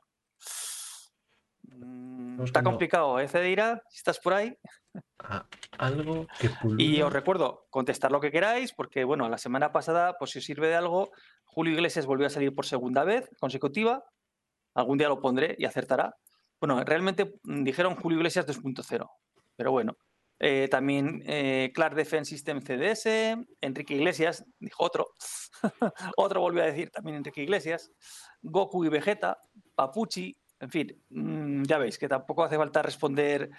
Mm, 1.63 2.43
Está 2.43 2.63
complicado, 2.63 3.19
¿eh, 3.19 3.29
Cedeira? 3.29 3.83
Si 3.89 3.99
estás 3.99 4.19
por 4.19 4.35
ahí. 4.35 4.57
Ah, 5.19 5.47
algo 5.79 6.27
que 6.39 6.51
pulula. 6.51 6.83
Y 6.83 7.01
os 7.03 7.13
recuerdo, 7.13 7.67
contestar 7.71 8.13
lo 8.13 8.21
que 8.21 8.31
queráis, 8.31 8.73
porque 8.73 9.05
bueno, 9.05 9.29
la 9.29 9.39
semana 9.39 9.73
pasada, 9.73 10.17
pues 10.19 10.33
si 10.33 10.39
os 10.41 10.45
sirve 10.45 10.69
de 10.69 10.75
algo, 10.75 11.11
Julio 11.45 11.75
Iglesias 11.75 12.07
volvió 12.07 12.27
a 12.27 12.31
salir 12.31 12.55
por 12.55 12.67
segunda 12.67 13.05
vez 13.05 13.31
consecutiva. 13.41 14.05
Algún 14.75 14.99
día 14.99 15.09
lo 15.09 15.21
pondré 15.21 15.55
y 15.59 15.65
acertará. 15.65 16.15
Bueno, 16.61 16.83
realmente 16.85 17.35
mm, 17.43 17.65
dijeron 17.65 17.97
Julio 17.97 18.19
Iglesias 18.19 18.47
2.0, 18.47 19.09
pero 19.57 19.73
bueno. 19.73 19.97
Eh, 20.45 20.67
también 20.69 21.23
eh, 21.25 21.71
Clark 21.73 21.95
Defense 21.95 22.31
System 22.31 22.61
CDS, 22.61 23.07
Enrique 23.61 23.95
Iglesias, 23.95 24.45
dijo 24.59 24.83
otro. 24.83 25.11
otro 26.17 26.41
volvió 26.41 26.65
a 26.65 26.67
decir 26.67 26.91
también 26.91 27.19
Enrique 27.19 27.43
Iglesias. 27.43 27.93
Goku 28.41 28.85
y 28.85 28.89
Vegeta, 28.89 29.39
Papuchi, 29.77 30.37
en 30.59 30.71
fin, 30.71 31.05
mm, 31.11 31.63
ya 31.63 31.79
veis 31.79 31.97
que 31.97 32.09
tampoco 32.09 32.43
hace 32.43 32.57
falta 32.57 32.83
responder 32.83 33.51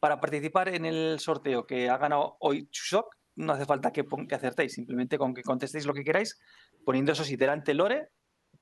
para 0.00 0.20
participar 0.20 0.68
en 0.68 0.84
el 0.84 1.20
sorteo 1.20 1.64
que 1.64 1.88
ha 1.88 1.96
ganado 1.96 2.36
hoy 2.40 2.68
Chushok, 2.70 3.16
no 3.36 3.52
hace 3.52 3.64
falta 3.64 3.92
que, 3.92 4.04
que 4.28 4.34
acertéis, 4.34 4.72
simplemente 4.72 5.18
con 5.18 5.32
que 5.34 5.42
contestéis 5.42 5.86
lo 5.86 5.94
que 5.94 6.04
queráis, 6.04 6.40
poniendo 6.84 7.12
eso 7.12 7.24
si 7.24 7.36
delante 7.36 7.74
Lore, 7.74 8.08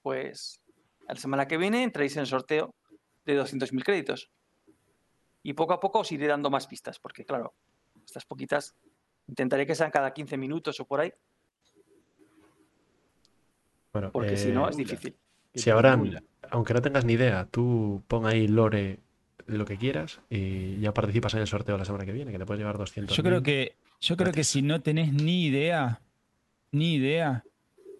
pues 0.02 0.59
la 1.14 1.20
semana 1.20 1.48
que 1.48 1.56
viene 1.56 1.82
entráis 1.82 2.16
en 2.16 2.20
el 2.20 2.26
sorteo 2.26 2.74
de 3.24 3.40
200.000 3.40 3.84
créditos. 3.84 4.30
Y 5.42 5.54
poco 5.54 5.72
a 5.72 5.80
poco 5.80 6.00
os 6.00 6.12
iré 6.12 6.26
dando 6.26 6.50
más 6.50 6.66
pistas, 6.66 6.98
porque 6.98 7.24
claro, 7.24 7.54
estas 8.04 8.24
poquitas 8.24 8.74
intentaré 9.26 9.66
que 9.66 9.74
sean 9.74 9.90
cada 9.90 10.12
15 10.12 10.36
minutos 10.36 10.78
o 10.80 10.84
por 10.84 11.00
ahí, 11.00 11.12
Bueno, 13.92 14.10
porque 14.12 14.36
si 14.36 14.52
no 14.52 14.66
eh, 14.66 14.70
es 14.70 14.76
difícil. 14.76 15.16
Si 15.54 15.70
ahora, 15.70 15.98
aunque 16.50 16.74
no 16.74 16.82
tengas 16.82 17.04
ni 17.04 17.14
idea, 17.14 17.46
tú 17.50 18.02
pon 18.06 18.26
ahí 18.26 18.46
Lore 18.46 19.00
lo 19.46 19.64
que 19.64 19.76
quieras 19.76 20.20
y 20.30 20.78
ya 20.78 20.94
participas 20.94 21.34
en 21.34 21.40
el 21.40 21.48
sorteo 21.48 21.76
la 21.76 21.84
semana 21.84 22.06
que 22.06 22.12
viene, 22.12 22.30
que 22.30 22.38
te 22.38 22.46
puedes 22.46 22.60
llevar 22.60 22.78
200. 22.78 23.16
Yo 23.16 23.22
creo 23.22 23.42
que, 23.42 23.76
yo 24.00 24.16
creo 24.16 24.32
que 24.32 24.44
si 24.44 24.62
no 24.62 24.80
tenés 24.80 25.12
ni 25.12 25.46
idea, 25.46 26.02
ni 26.70 26.94
idea, 26.94 27.44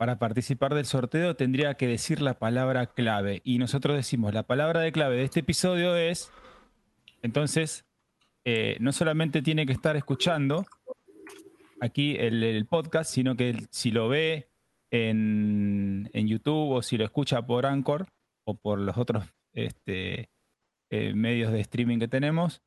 para 0.01 0.19
participar 0.19 0.73
del 0.73 0.87
sorteo 0.87 1.37
tendría 1.37 1.75
que 1.75 1.87
decir 1.87 2.23
la 2.23 2.39
palabra 2.39 2.87
clave. 2.87 3.43
Y 3.45 3.59
nosotros 3.59 3.95
decimos, 3.95 4.33
la 4.33 4.45
palabra 4.45 4.81
de 4.81 4.93
clave 4.93 5.17
de 5.17 5.25
este 5.25 5.41
episodio 5.41 5.95
es, 5.95 6.33
entonces, 7.21 7.85
eh, 8.47 8.79
no 8.81 8.93
solamente 8.93 9.43
tiene 9.43 9.67
que 9.67 9.75
estar 9.75 9.99
escuchando 9.99 10.65
aquí 11.83 12.17
el, 12.19 12.65
podcast, 12.65 13.13
sino 13.13 13.37
que 13.37 13.67
si 13.69 13.91
lo 13.91 14.09
ve 14.09 14.49
en, 14.91 16.09
en 16.15 16.29
YouTube 16.29 16.71
o 16.71 16.81
si 16.81 16.97
lo 16.97 17.05
escucha 17.05 17.43
por 17.43 17.67
Anchor 17.67 18.07
o 18.45 18.55
por 18.55 18.79
los 18.79 18.97
otros 18.97 19.27
este, 19.53 20.31
eh, 20.89 21.13
medios 21.13 21.53
de 21.53 21.61
streaming 21.61 21.99
que 21.99 22.09
tenemos, 22.09 22.63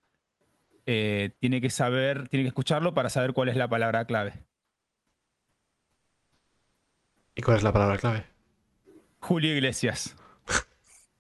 eh, 0.86 1.32
tiene 1.40 1.62
que 1.62 1.72
saber, 1.72 2.28
tiene 2.30 2.44
que 2.44 2.50
escucharlo 2.50 2.94
para 2.94 3.10
saber 3.10 3.34
cuál 3.34 3.50
es 3.50 3.56
la 3.56 3.68
palabra 3.68 4.06
clave. 4.06 4.34
¿Y 7.36 7.42
cuál 7.42 7.58
es 7.58 7.64
la 7.64 7.74
palabra 7.74 7.98
clave? 7.98 8.26
Julio 9.20 9.54
Iglesias. 9.56 10.16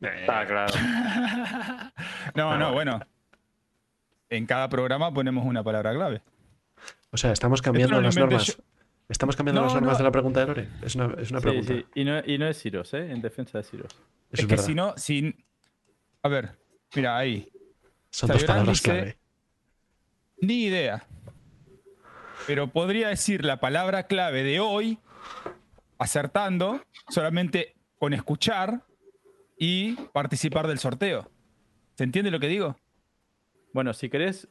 Está 0.02 0.46
claro. 0.48 0.74
No, 2.36 2.58
no, 2.58 2.74
bueno. 2.74 3.00
En 4.30 4.46
cada 4.46 4.68
programa 4.70 5.14
ponemos 5.14 5.46
una 5.46 5.64
palabra 5.64 5.94
clave. 5.94 6.22
O 7.12 7.18
sea, 7.18 7.32
estamos 7.32 7.62
cambiando 7.62 7.96
no 7.98 8.02
las 8.02 8.18
normas. 8.18 8.58
Estamos 9.08 9.36
cambiando 9.36 9.62
No, 9.62 9.68
las 9.68 9.76
normas 9.76 9.94
no. 9.94 9.98
de 10.00 10.04
la 10.06 10.12
pregunta 10.12 10.40
de 10.40 10.46
Lore. 10.48 10.70
Es 10.82 10.96
una, 10.96 11.14
es 11.22 11.30
una 11.30 11.40
Sí, 11.40 11.44
pregunta. 11.44 11.74
sí. 11.74 11.86
Y 11.94 12.04
no, 12.04 12.20
y 12.26 12.38
no 12.40 12.48
es 12.48 12.60
Ciros, 12.60 12.94
¿eh? 12.96 13.12
En 13.12 13.22
defensa 13.22 13.60
de 13.60 13.64
Ciros. 13.64 13.96
Es 14.32 14.40
es 14.40 14.48
que 14.48 14.58
si 14.58 14.74
no, 14.74 14.94
si. 14.98 15.36
A 16.24 16.30
ver, 16.30 16.58
mira, 16.96 17.16
ahí. 17.18 17.52
Son 18.10 18.30
dos 18.30 18.44
palabras 18.44 18.78
dice- 18.78 18.84
clave. 18.92 19.18
Ni 20.42 20.64
idea. 20.64 21.06
Pero 22.48 22.68
podría 22.68 23.10
decir 23.10 23.46
la 23.46 23.60
palabra 23.60 24.04
clave 24.08 24.44
de 24.44 24.60
hoy, 24.60 24.98
acertando, 26.04 26.82
solamente 27.08 27.76
con 27.98 28.14
escuchar 28.14 28.84
y 29.58 29.94
participar 30.12 30.68
del 30.68 30.78
sorteo. 30.78 31.32
¿Se 31.96 32.04
entiende 32.04 32.30
lo 32.30 32.42
que 32.42 32.48
digo? 32.50 32.76
Bueno, 33.72 33.94
si 33.94 34.10
querés, 34.10 34.50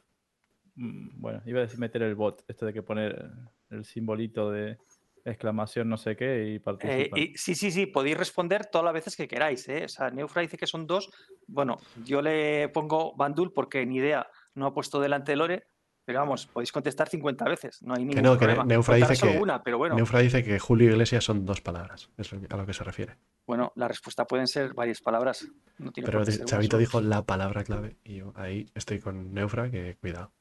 mm, 0.73 1.21
bueno, 1.21 1.43
iba 1.45 1.59
a 1.59 1.63
decir 1.63 1.79
meter 1.79 2.01
el 2.01 2.15
bot, 2.15 2.43
esto 2.47 2.65
de 2.65 2.73
que 2.73 2.81
poner 2.81 3.29
el 3.69 3.85
simbolito 3.85 4.49
de 4.49 4.77
exclamación 5.25 5.87
no 5.87 5.95
sé 5.97 6.15
qué 6.15 6.47
y 6.49 6.55
Eh, 6.55 6.59
participan. 6.59 7.19
y, 7.19 7.37
sí, 7.37 7.53
sí, 7.53 7.69
sí, 7.71 7.85
podéis 7.85 8.17
responder 8.17 8.65
todas 8.65 8.83
las 8.85 8.93
veces 8.95 9.15
que 9.15 9.27
queráis. 9.27 9.69
¿eh? 9.69 9.85
O 9.85 9.87
sea, 9.89 10.09
Neufra 10.09 10.41
dice 10.41 10.57
que 10.57 10.65
son 10.67 10.87
dos. 10.87 11.11
Bueno, 11.45 11.77
yo 12.03 12.21
le 12.23 12.67
pongo 12.69 13.15
Bandul 13.15 13.53
porque 13.53 13.85
ni 13.85 13.97
idea 13.97 14.27
no 14.55 14.65
ha 14.65 14.73
puesto 14.73 14.99
delante 14.99 15.33
de 15.33 15.35
Lore, 15.35 15.67
pero 16.05 16.19
vamos, 16.19 16.47
podéis 16.47 16.71
contestar 16.71 17.07
50 17.09 17.45
veces. 17.45 17.81
No 17.81 17.93
hay 17.93 18.01
Que 18.01 18.05
ningún 18.07 18.23
no, 18.23 18.33
que 18.33 18.39
problema. 18.45 18.65
Neufra 18.65 18.95
Contaré 18.95 19.13
dice 19.13 19.31
que, 19.31 19.37
una, 19.39 19.63
pero 19.63 19.77
bueno, 19.77 19.95
Neufra 19.95 20.19
dice 20.19 20.43
que 20.43 20.59
Julio 20.59 20.89
Iglesias 20.91 21.23
son 21.23 21.45
dos 21.45 21.61
palabras. 21.61 22.09
Es 22.17 22.29
que- 22.29 22.39
a 22.49 22.57
lo 22.57 22.65
que 22.65 22.73
se 22.73 22.83
refiere. 22.83 23.17
bueno, 23.45 23.71
la 23.75 23.87
respuesta 23.87 24.25
pueden 24.25 24.47
ser 24.47 24.73
varias 24.73 25.01
palabras. 25.01 25.47
No 25.77 25.91
tiene 25.91 26.05
Pero 26.09 26.23
Chavito 26.25 26.77
dijo 26.77 27.01
la 27.01 27.21
palabra 27.23 27.63
clave 27.63 27.97
y 28.03 28.17
yo 28.17 28.33
ahí 28.35 28.69
estoy 28.75 28.99
con 28.99 29.33
Neufra, 29.33 29.69
que 29.71 29.95
cuidado. 29.99 30.31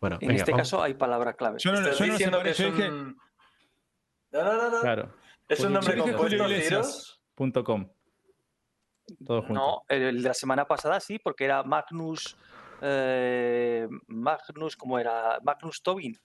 Bueno, 0.00 0.16
En 0.20 0.28
venga, 0.28 0.40
este 0.40 0.52
vamos. 0.52 0.66
caso 0.68 0.82
hay 0.82 0.94
palabra 0.94 1.32
clave. 1.34 1.58
Yo 1.58 1.72
no, 1.72 1.78
¿Estás 1.78 1.98
yo 1.98 2.06
no 2.06 2.12
diciendo 2.12 2.42
que 2.42 2.50
es. 2.50 2.60
No, 2.60 4.44
no, 4.44 4.56
no, 4.56 4.70
no. 4.70 4.80
Claro, 4.80 5.14
¿Es 5.48 5.60
un 5.60 5.72
nombre 5.72 5.96
compuesto, 5.96 6.44
Julio. 6.44 6.82
Todo 9.26 9.40
junto. 9.42 9.54
No, 9.54 9.82
el 9.88 10.22
de 10.22 10.28
la 10.28 10.34
semana 10.34 10.66
pasada 10.66 11.00
sí, 11.00 11.18
porque 11.18 11.44
era 11.46 11.62
Magnus. 11.62 12.36
Eh, 12.82 13.88
Magnus, 14.06 14.76
¿cómo 14.76 14.98
era? 14.98 15.38
Magnus 15.42 15.82
Tobin. 15.82 16.16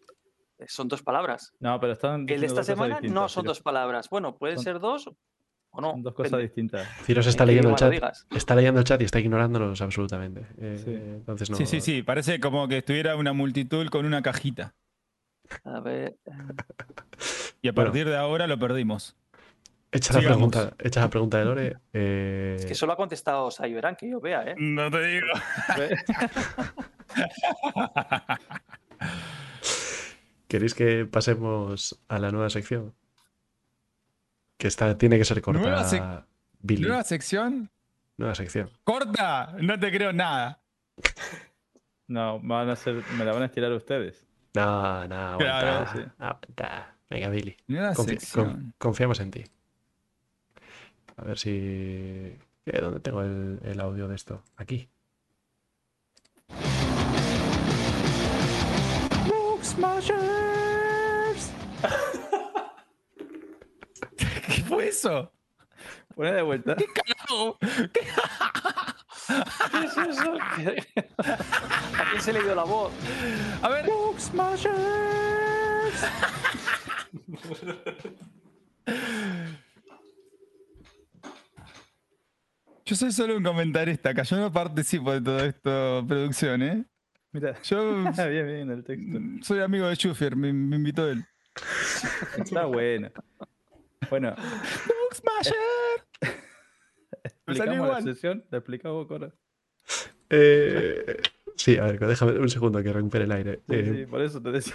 Eh, 0.60 0.66
Son 0.68 0.88
dos 0.88 1.02
palabras. 1.02 1.54
No, 1.60 1.80
pero 1.80 1.94
están 1.94 2.26
El 2.30 2.42
de 2.42 2.46
esta 2.48 2.64
semana 2.64 3.00
no 3.02 3.28
son 3.30 3.46
dos 3.46 3.62
palabras. 3.62 4.10
Bueno, 4.10 4.36
pueden 4.38 4.58
Son- 4.58 4.64
ser 4.64 4.80
dos 4.80 5.10
o 5.72 5.82
no. 5.82 5.92
Son 5.92 6.04
dos 6.04 6.14
cosas 6.14 6.32
depende. 6.32 6.48
distintas. 6.48 6.88
Ciros 7.04 7.26
está 7.28 7.44
¿En 7.44 7.48
qué 7.48 7.52
leyendo 7.56 7.70
el 7.72 7.76
chat. 7.76 7.92
digas? 7.92 8.28
Está 8.32 8.56
leyendo 8.56 8.80
el 8.80 8.86
chat 8.86 9.02
y 9.02 9.06
está 9.06 9.20
ignorándonos 9.20 9.82
absolutamente. 9.82 10.46
Eh, 10.58 10.82
Sí. 10.84 10.92
Entonces 10.94 11.50
no. 11.50 11.56
sí, 11.58 11.66
sí, 11.66 11.82
sí, 11.82 12.04
parece 12.04 12.40
como 12.40 12.68
que 12.68 12.78
estuviera 12.78 13.16
una 13.16 13.34
multitud 13.34 13.88
con 13.90 14.06
una 14.06 14.22
cajita. 14.22 14.76
A 15.64 15.80
ver. 15.82 16.18
Y 17.62 17.68
a 17.68 17.72
Bueno. 17.72 17.90
partir 17.92 18.08
de 18.08 18.16
ahora 18.18 18.48
lo 18.48 18.58
perdimos. 18.60 19.16
Echa 19.95 20.14
la, 20.14 20.22
pregunta, 20.22 20.74
echa 20.80 21.02
la 21.02 21.10
pregunta 21.10 21.38
de 21.38 21.45
Lore. 21.45 21.78
eh, 21.94 22.56
Es 22.60 22.65
que 22.65 22.74
solo 22.76 22.94
ha 22.94 22.95
contestado 22.98 23.52
Sayverán, 23.52 23.95
que 23.95 24.10
yo 24.10 24.20
vea, 24.20 24.44
¿eh? 24.44 24.56
No 24.57 24.90
te 24.90 25.06
digo. 25.06 25.28
¿Queréis 30.48 30.74
que 30.76 31.06
pasemos 31.06 31.99
a 32.07 32.20
la 32.20 32.32
nueva 32.32 32.49
sección? 32.49 32.94
Que 34.57 34.68
está, 34.68 34.98
tiene 34.98 35.18
que 35.18 35.26
ser 35.26 35.41
corta. 35.41 35.61
Nueva 35.61 35.84
sec- 35.84 36.26
Billy. 36.60 36.84
Nueva 36.88 37.03
sección. 37.03 37.70
Nueva 38.18 38.36
sección. 38.36 38.70
Corta. 38.84 39.56
No 39.60 39.80
te 39.80 39.91
creo 39.91 40.14
nada. 40.14 40.61
No, 42.07 42.40
van 42.40 42.70
a 42.70 42.74
hacer, 42.74 43.02
me 43.18 43.26
la 43.26 43.34
van 43.34 43.44
a 43.44 43.45
estirar 43.45 43.72
ustedes. 43.72 44.26
No, 44.53 45.07
no, 45.07 45.15
aguanta. 45.15 45.38
Claro, 45.38 45.91
sí. 45.94 45.99
aguanta. 46.20 46.95
Venga, 47.10 47.30
Billy. 47.30 47.57
Nueva 47.68 47.94
Confi- 47.94 48.20
sección. 48.20 48.45
con- 48.45 48.74
confiamos 48.78 49.20
en 49.20 49.32
ti. 49.32 49.44
A 51.18 51.23
ver 51.23 51.38
si. 51.38 52.35
¿Qué? 52.65 52.80
¿Dónde 52.81 52.99
tengo 52.99 53.22
el, 53.22 53.60
el 53.64 53.80
audio 53.80 54.07
de 54.07 54.15
esto? 54.15 54.41
Aquí. 54.57 54.90
¿Qué 64.18 64.64
fue 64.68 64.88
eso? 64.88 65.31
Pone 66.15 66.31
de 66.34 66.41
vuelta. 66.41 66.76
No. 67.30 67.57
¿Qué 67.94 67.99
es 69.85 69.98
eso? 69.98 70.38
¿A 70.40 70.56
quién 72.10 72.22
se 72.22 72.34
le 72.34 72.41
dio 72.44 72.56
la 72.56 72.64
voz? 72.64 72.91
A 73.61 73.69
ver. 73.69 73.85
Yo 82.85 82.95
soy 82.95 83.11
solo 83.11 83.38
un 83.38 83.43
comentarista 83.43 84.10
acá, 84.10 84.23
yo 84.23 84.38
no 84.38 84.51
participo 84.51 85.11
de 85.14 85.22
todo 85.22 85.39
esto, 85.45 86.05
producción, 86.07 86.61
¿eh? 86.64 86.85
Mira. 87.31 87.55
Yo 87.64 88.03
Ah, 88.18 88.26
bien, 88.26 88.45
bien, 88.45 88.69
el 88.72 88.84
texto. 88.84 89.19
soy 89.41 89.60
amigo 89.61 89.88
de 89.88 89.95
Schufer, 89.95 90.35
me, 90.35 90.51
me 90.53 90.76
invitó 90.76 91.07
él. 91.10 91.26
Está 92.38 92.65
bueno. 92.65 93.10
Bueno, 94.10 94.35
Smasher. 95.14 95.53
Me 97.45 97.55
salió 97.55 97.73
explicamos 97.73 97.77
la 97.80 97.99
igual. 97.99 98.03
sesión. 98.03 98.45
¿La 98.51 98.57
explicamos, 98.57 99.07
Cora? 99.07 99.31
Eh, 100.30 101.22
sí, 101.55 101.77
a 101.77 101.84
ver, 101.85 101.99
déjame 101.99 102.38
un 102.39 102.49
segundo 102.49 102.81
que 102.84 102.91
recupere 102.91 103.23
el 103.26 103.31
aire. 103.31 103.55
Sí, 103.69 103.76
Eh, 103.76 103.93
sí, 103.99 104.05
por 104.07 104.22
eso 104.22 104.41
te 104.41 104.51
decía. 104.51 104.73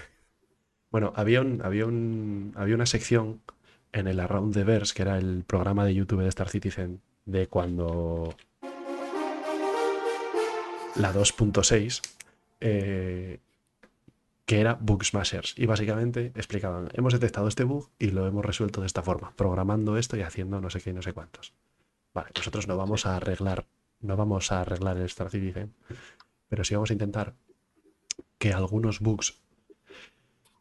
Bueno, 0.89 1.13
había, 1.15 1.41
un, 1.41 1.61
había, 1.63 1.85
un, 1.85 2.53
había 2.55 2.73
una 2.75 2.85
sección 2.87 3.41
en 3.91 4.07
el 4.07 4.19
Around 4.19 4.53
the 4.53 4.63
Verse, 4.63 4.93
que 4.95 5.03
era 5.03 5.17
el 5.17 5.43
programa 5.45 5.85
de 5.85 5.93
YouTube 5.93 6.21
de 6.21 6.29
Star 6.29 6.49
Citizen, 6.49 7.01
de 7.31 7.47
cuando 7.47 8.35
la 10.95 11.13
2.6, 11.13 12.01
eh, 12.59 13.39
que 14.45 14.59
era 14.59 14.73
Bug 14.73 15.05
Smashers. 15.05 15.53
Y 15.57 15.65
básicamente 15.65 16.31
explicaban, 16.35 16.89
hemos 16.93 17.13
detectado 17.13 17.47
este 17.47 17.63
bug 17.63 17.89
y 17.99 18.11
lo 18.11 18.27
hemos 18.27 18.45
resuelto 18.45 18.81
de 18.81 18.87
esta 18.87 19.03
forma, 19.03 19.33
programando 19.35 19.97
esto 19.97 20.17
y 20.17 20.21
haciendo 20.21 20.59
no 20.59 20.69
sé 20.69 20.81
qué 20.81 20.89
y 20.89 20.93
no 20.93 21.01
sé 21.01 21.13
cuántos. 21.13 21.53
Vale, 22.13 22.31
nosotros 22.35 22.67
no 22.67 22.75
vamos 22.75 23.05
a 23.05 23.15
arreglar, 23.15 23.67
no 24.01 24.17
vamos 24.17 24.51
a 24.51 24.61
arreglar 24.61 24.97
el 24.97 25.03
Star 25.03 25.29
Citizen, 25.29 25.73
pero 26.47 26.63
sí 26.63 26.73
vamos 26.73 26.89
a 26.89 26.93
intentar 26.93 27.35
que 28.39 28.53
algunos 28.53 28.99
bugs 28.99 29.39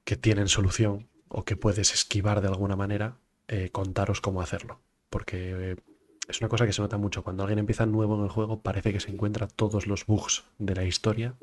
que 0.05 0.16
tienen 0.16 0.49
solución 0.49 1.09
o 1.28 1.45
que 1.45 1.57
puedes 1.57 1.95
esquivar 1.95 2.40
de 2.40 2.49
alguna 2.49 2.77
manera, 2.77 3.16
eh, 3.47 3.70
contaros 3.70 4.20
cómo 4.20 4.43
hacerlo. 4.43 4.81
Porque 5.11 5.73
eh, 5.73 5.77
es 6.28 6.40
una 6.40 6.48
cosa 6.48 6.66
que 6.66 6.72
se 6.72 6.82
nota 6.82 6.98
mucho. 6.98 7.24
Cuando 7.24 7.42
alguien 7.42 7.59
empieza 7.59 7.86
nuevo 7.86 8.16
en 8.16 8.22
el 8.22 8.28
juego, 8.28 8.60
parece 8.60 8.92
que 8.92 9.00
se 9.00 9.10
encuentra 9.10 9.48
todos 9.48 9.86
los 9.86 10.06
bugs 10.06 10.44
de 10.59 10.74
la 10.74 10.84
historia. 10.84 11.34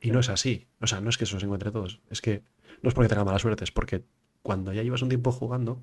Y 0.00 0.12
no 0.12 0.20
es 0.20 0.28
así. 0.28 0.68
O 0.80 0.86
sea, 0.86 1.00
no 1.00 1.10
es 1.10 1.18
que 1.18 1.26
se 1.26 1.34
los 1.34 1.42
encuentre 1.42 1.72
todos. 1.72 2.00
Es 2.08 2.20
que 2.20 2.42
no 2.82 2.88
es 2.88 2.94
porque 2.94 3.08
tenga 3.08 3.24
mala 3.24 3.40
suerte, 3.40 3.64
es 3.64 3.72
porque 3.72 4.04
cuando 4.42 4.72
ya 4.72 4.82
llevas 4.82 5.02
un 5.02 5.08
tiempo 5.08 5.32
jugando, 5.32 5.82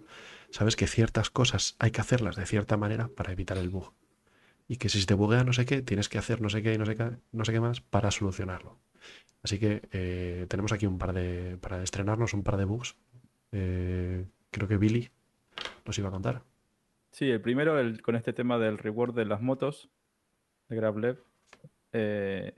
sabes 0.49 0.75
que 0.75 0.88
ciertas 0.88 1.29
cosas 1.29 1.75
hay 1.79 1.91
que 1.91 2.01
hacerlas 2.01 2.38
de 2.38 2.45
cierta 2.45 2.77
manera 2.77 3.09
para 3.09 3.31
evitar 3.34 3.57
el 3.57 3.69
bug. 3.69 3.93
Y 4.69 4.77
que 4.77 4.89
si 4.89 5.05
te 5.05 5.13
buguea 5.13 5.43
no 5.43 5.53
sé 5.53 5.65
qué, 5.65 5.81
tienes 5.81 6.09
que 6.09 6.17
hacer 6.17 6.41
no 6.41 6.49
sé 6.49 6.63
qué 6.63 6.73
y 6.73 6.77
no 6.77 6.85
sé 6.85 6.95
qué, 6.95 7.11
no 7.31 7.45
sé 7.45 7.51
qué 7.51 7.59
más 7.59 7.81
para 7.81 8.09
solucionarlo. 8.11 8.79
Así 9.43 9.59
que 9.59 9.88
eh, 9.91 10.45
tenemos 10.49 10.71
aquí 10.71 10.85
un 10.85 10.97
par 10.97 11.13
de. 11.13 11.57
Para 11.61 11.84
estrenarnos 11.84 12.34
un 12.34 12.43
par 12.43 12.57
de 12.57 12.65
bugs. 12.65 12.95
Eh, 13.51 14.25
creo 14.51 14.67
que 14.67 14.77
Billy 14.77 15.09
nos 15.85 15.97
iba 15.97 16.09
a 16.09 16.11
contar. 16.11 16.43
Sí, 17.18 17.31
el 17.31 17.41
primero, 17.41 17.73
con 18.03 18.15
este 18.15 18.31
tema 18.31 18.60
del 18.60 18.77
reward 18.77 19.15
de 19.15 19.26
las 19.26 19.41
motos, 19.41 19.89
de 20.69 20.76
GrabLev, 20.76 21.26
eh, 21.91 22.56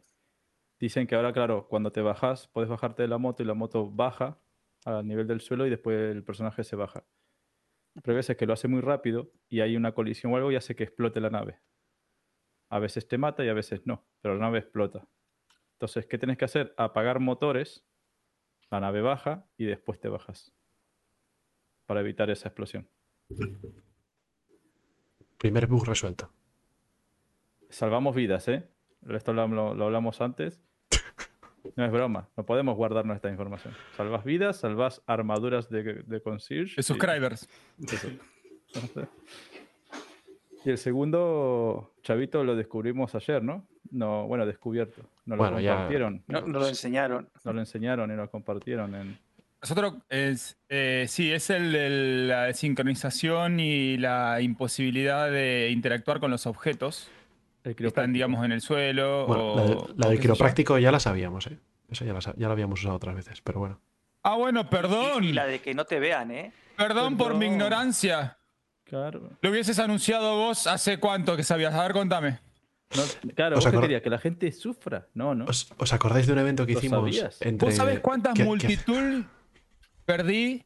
dicen 0.82 1.08
que 1.08 1.16
ahora, 1.16 1.32
claro, 1.32 1.70
cuando 1.70 1.94
te 1.94 2.02
bajas, 2.02 2.50
puedes 2.50 2.70
bajarte 2.70 3.04
de 3.04 3.08
la 3.08 3.18
moto 3.18 3.42
y 3.42 3.46
la 3.46 3.54
moto 3.54 3.90
baja 3.90 4.38
al 4.84 5.08
nivel 5.08 5.28
del 5.28 5.40
suelo 5.40 5.66
y 5.66 5.70
después 5.70 5.98
el 6.12 6.26
personaje 6.26 6.66
se 6.66 6.76
baja. 6.76 7.08
Pero 8.04 8.12
hay 8.12 8.16
veces 8.18 8.36
que 8.36 8.46
lo 8.46 8.52
hace 8.52 8.68
muy 8.68 8.82
rápido 8.82 9.32
y 9.48 9.62
hay 9.62 9.78
una 9.78 9.94
colisión 9.94 10.34
o 10.34 10.36
algo 10.36 10.52
y 10.52 10.58
hace 10.58 10.76
que 10.76 10.84
explote 10.84 11.22
la 11.22 11.30
nave. 11.30 11.62
A 12.70 12.80
veces 12.80 13.08
te 13.08 13.18
mata 13.18 13.46
y 13.46 13.48
a 13.48 13.54
veces 13.54 13.88
no, 13.88 14.10
pero 14.20 14.34
la 14.36 14.42
nave 14.42 14.60
explota. 14.60 15.08
Entonces, 15.76 16.06
¿qué 16.06 16.18
tienes 16.18 16.38
que 16.38 16.44
hacer? 16.44 16.74
Apagar 16.76 17.22
motores, 17.22 17.88
la 18.70 18.82
nave 18.82 19.00
baja 19.00 19.50
y 19.56 19.64
después 19.64 20.02
te 20.02 20.10
bajas. 20.10 20.54
Para 21.86 22.02
evitar 22.02 22.30
esa 22.30 22.50
explosión. 22.50 22.90
Primer 25.40 25.66
bug 25.68 25.86
resuelto. 25.86 26.30
Salvamos 27.70 28.14
vidas, 28.16 28.48
¿eh? 28.48 28.68
Esto 29.10 29.34
lo, 29.34 29.48
lo- 29.48 29.74
lo 29.74 29.86
hablamos 29.86 30.22
antes. 30.22 30.62
No 31.76 31.86
es 31.86 31.92
broma, 31.92 32.30
no 32.38 32.46
podemos 32.46 32.76
guardarnos 32.78 33.16
esta 33.18 33.30
información. 33.30 33.74
Salvas 33.96 34.24
vidas, 34.24 34.58
salvas 34.58 35.02
armaduras 35.06 35.70
de, 35.70 36.04
de 36.04 36.22
concierge. 36.22 36.76
De 36.78 36.84
subscribers. 36.84 37.48
Eso. 37.86 38.08
Y 40.66 40.70
el 40.70 40.78
segundo, 40.78 41.94
Chavito, 42.02 42.44
lo 42.44 42.56
descubrimos 42.56 43.14
ayer, 43.16 43.44
¿no? 43.44 43.68
No, 43.92 44.26
bueno, 44.28 44.46
descubierto. 44.46 45.02
Nos 45.26 45.38
lo 45.38 45.44
Bueno, 45.44 45.60
ya- 45.60 45.72
compartieron. 45.74 46.24
No, 46.28 46.42
nos 46.42 46.62
lo 46.62 46.68
enseñaron. 46.68 47.30
Nos 47.44 47.54
lo 47.56 47.60
enseñaron 47.62 48.12
y 48.12 48.16
lo 48.16 48.30
compartieron 48.32 48.96
en... 48.96 49.20
Nosotros, 49.62 49.96
es, 50.10 50.58
eh, 50.70 51.06
sí, 51.10 51.32
es 51.32 51.50
el, 51.50 51.76
el- 51.76 52.28
la 52.30 52.54
sincronización 52.54 53.60
y 53.60 53.98
la 53.98 54.40
imposibilidad 54.42 55.30
de 55.30 55.70
interactuar 55.72 56.20
con 56.22 56.32
los 56.32 56.46
objetos 56.46 57.10
El 57.66 57.76
que 57.76 57.88
están, 57.88 58.14
digamos, 58.14 58.44
en 58.46 58.54
el 58.54 58.62
suelo. 58.62 59.28
Bueno, 59.28 59.54
o, 59.54 59.56
la, 59.58 59.64
de- 59.64 59.76
la 59.98 60.08
o 60.08 60.10
del 60.12 60.20
quiropráctico 60.20 60.78
ya 60.80 60.92
la 60.92 61.00
sabíamos, 61.02 61.48
¿eh? 61.48 61.58
Esa 61.90 62.06
ya 62.06 62.14
la, 62.14 62.22
sa- 62.22 62.34
ya 62.38 62.48
la 62.48 62.54
habíamos 62.54 62.80
usado 62.80 62.96
otras 62.96 63.16
veces, 63.16 63.42
pero 63.42 63.60
bueno. 63.60 63.82
Ah, 64.24 64.36
bueno, 64.36 64.70
perdón. 64.70 65.24
Y, 65.24 65.30
y 65.30 65.34
la 65.34 65.46
de 65.46 65.60
que 65.60 65.74
no 65.74 65.86
te 65.86 66.00
vean, 66.00 66.32
¿eh? 66.32 66.52
Perdón 66.78 67.18
por 67.18 67.36
mi 67.36 67.48
ignorancia. 67.48 68.38
Claro. 68.86 69.30
Lo 69.42 69.50
hubieses 69.52 69.78
anunciado 69.80 70.38
vos 70.38 70.68
hace 70.68 71.00
cuánto 71.00 71.36
que 71.36 71.44
sabías. 71.44 71.74
A 71.74 71.84
ver, 71.84 71.92
contame. 71.92 72.40
No, 72.96 73.04
claro, 73.36 73.58
¿Os 73.58 73.64
¿vos 73.66 73.72
qué 73.72 73.78
acor- 73.78 73.82
querías? 73.82 74.02
Que 74.02 74.10
la 74.10 74.18
gente 74.20 74.52
sufra. 74.52 75.08
No, 75.14 75.36
no. 75.36 75.46
¿Os, 75.46 75.72
os 75.78 75.94
acordáis 75.94 76.26
de 76.28 76.34
un 76.34 76.40
evento 76.40 76.66
que 76.66 76.74
¿Lo 76.74 76.80
hicimos 76.80 77.16
entre. 77.42 77.68
¿Vos 77.68 77.76
sabés 77.76 78.00
cuántas 78.00 78.40
multitud 78.40 79.24
perdí? 80.10 80.64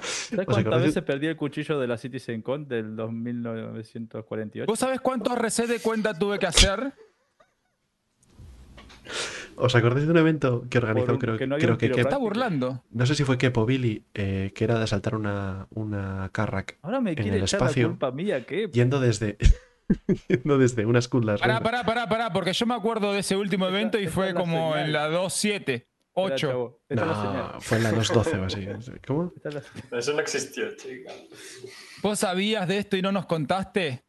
¿Sabes 0.00 0.48
¿Os 0.48 0.54
cuántas 0.54 0.82
veces 0.82 1.02
perdí 1.02 1.26
el 1.26 1.36
cuchillo 1.36 1.78
de 1.78 1.86
la 1.86 1.98
CitizenCon 1.98 2.66
del 2.66 2.96
2948? 2.96 4.66
¿Vos 4.66 4.78
sabés 4.78 5.00
cuántos 5.02 5.36
reset 5.36 5.66
de 5.68 5.80
cuenta 5.80 6.14
tuve 6.18 6.38
que 6.38 6.46
hacer? 6.46 6.94
¿Os 9.56 9.74
acordáis 9.74 10.06
de 10.06 10.12
un 10.12 10.18
evento 10.18 10.64
que 10.70 10.78
organizó, 10.78 11.12
un- 11.12 11.18
creo, 11.18 11.36
que 11.36 11.46
no 11.46 11.58
creo 11.58 11.76
que, 11.76 11.86
Está 12.00 12.16
burlando. 12.16 12.84
No 12.90 13.04
sé 13.06 13.14
si 13.16 13.24
fue 13.24 13.36
Kepo 13.38 13.66
Billy, 13.66 14.04
eh, 14.14 14.52
que 14.54 14.64
era 14.64 14.78
de 14.78 14.84
asaltar 14.84 15.14
una, 15.16 15.66
una 15.70 16.30
Carrack 16.32 16.78
Ahora 16.82 17.00
me 17.00 17.10
en 17.10 17.16
quiere 17.16 17.36
el 17.38 17.42
echar 17.42 17.60
la 17.60 17.66
espacio, 17.66 17.88
culpa 17.88 18.10
mía, 18.12 18.46
¿qué? 18.46 18.70
yendo 18.72 19.00
desde. 19.00 19.36
yendo 20.28 20.58
desde 20.58 20.86
una 20.86 21.00
Skull 21.02 21.26
Pará, 21.26 21.60
pará, 21.60 21.82
pará, 21.84 22.08
pará, 22.08 22.32
porque 22.32 22.52
yo 22.52 22.66
me 22.66 22.74
acuerdo 22.74 23.12
de 23.12 23.18
ese 23.20 23.36
último 23.36 23.66
Esta- 23.66 23.78
evento 23.78 23.98
y 23.98 24.04
esta 24.04 24.14
fue 24.14 24.32
como 24.34 24.72
señal. 24.74 24.86
en 24.86 24.92
la 24.92 25.08
2.7, 25.10 25.60
Espera, 25.60 25.86
8. 26.24 26.36
chavo, 26.36 26.80
esta 26.88 27.02
es 27.04 27.08
la 27.10 27.52
No, 27.52 27.60
fue 27.60 27.76
en 27.78 27.82
la 27.84 27.92
2.12 27.92 28.40
o 28.40 28.44
así. 28.44 29.00
¿Cómo? 29.06 29.32
Eso 29.92 30.12
no 30.12 30.20
existió, 30.20 30.76
chica. 30.76 31.12
¿Vos 32.02 32.18
sabías 32.18 32.66
de 32.68 32.78
esto 32.78 32.96
y 32.96 33.02
no 33.02 33.12
nos 33.12 33.26
contaste? 33.26 34.04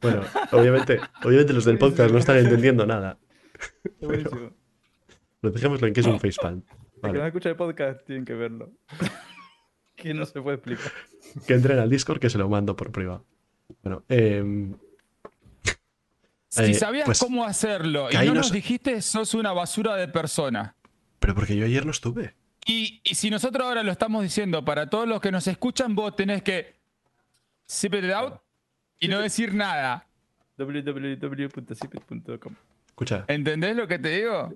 Bueno, 0.00 0.22
obviamente, 0.52 1.00
obviamente 1.24 1.52
los 1.54 1.64
del 1.64 1.78
podcast 1.78 2.12
no 2.12 2.18
están 2.18 2.36
entendiendo 2.36 2.84
nada. 2.86 3.18
Pero 4.00 4.52
dejémoslo 5.42 5.86
en 5.86 5.94
que 5.94 6.00
es 6.00 6.06
un 6.06 6.20
facepalm. 6.20 6.62
El 6.96 7.00
que 7.00 7.08
no 7.08 7.12
Vale. 7.12 7.26
escucha 7.26 7.48
el 7.48 7.56
podcast 7.56 8.04
tienen 8.04 8.24
que 8.24 8.34
verlo. 8.34 8.72
Que 10.04 10.14
no 10.14 10.24
se 10.26 10.40
puede 10.40 10.56
explicar. 10.56 10.92
Que 11.46 11.54
entren 11.54 11.78
al 11.78 11.90
Discord 11.90 12.20
que 12.20 12.30
se 12.30 12.38
lo 12.38 12.48
mando 12.48 12.76
por 12.76 12.92
privado. 12.92 13.24
Bueno, 13.82 14.04
eh, 14.08 14.42
Si 16.48 16.62
Eh, 16.62 16.74
sabías 16.74 17.06
pues, 17.06 17.18
cómo 17.18 17.44
hacerlo 17.44 18.08
y 18.10 18.14
no 18.14 18.24
no 18.26 18.34
nos 18.34 18.52
dijiste, 18.52 19.00
sos 19.02 19.34
una 19.34 19.52
basura 19.52 19.96
de 19.96 20.06
persona. 20.08 20.76
pero 21.18 21.34
porque 21.34 21.56
yo 21.56 21.64
ayer 21.64 21.84
no 21.84 21.90
estuve. 21.90 22.34
Y, 22.66 23.00
y 23.04 23.14
si 23.16 23.28
nosotros 23.30 23.66
ahora 23.66 23.82
lo 23.82 23.90
estamos 23.92 24.22
diciendo 24.22 24.64
para 24.64 24.88
todos 24.88 25.08
los 25.08 25.20
que 25.20 25.30
nos 25.32 25.46
escuchan, 25.48 25.94
vos 25.94 26.14
tenés 26.16 26.42
que 26.42 26.76
zip 27.70 27.94
it 27.94 28.10
out 28.12 28.40
y 29.00 29.08
no 29.08 29.18
decir 29.20 29.52
nada. 29.54 30.06
www.zipit.com 30.58 32.54
Escucha, 32.88 33.24
¿Entendés 33.28 33.74
lo 33.76 33.88
que 33.88 33.98
te 33.98 34.08
digo? 34.10 34.54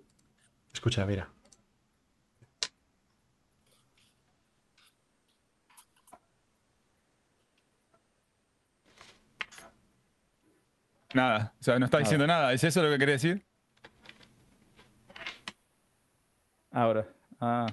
escucha, 0.73 1.05
mira. 1.07 1.29
Nada. 11.15 11.55
O 11.61 11.63
sea, 11.63 11.79
no 11.79 11.85
está 11.87 11.99
diciendo 11.99 12.27
nada. 12.27 12.53
¿Es 12.53 12.63
eso 12.65 12.83
lo 12.83 12.91
que 12.91 12.99
querés 12.99 13.23
decir? 13.23 13.45
Ahora. 16.71 17.07
Ah, 17.41 17.67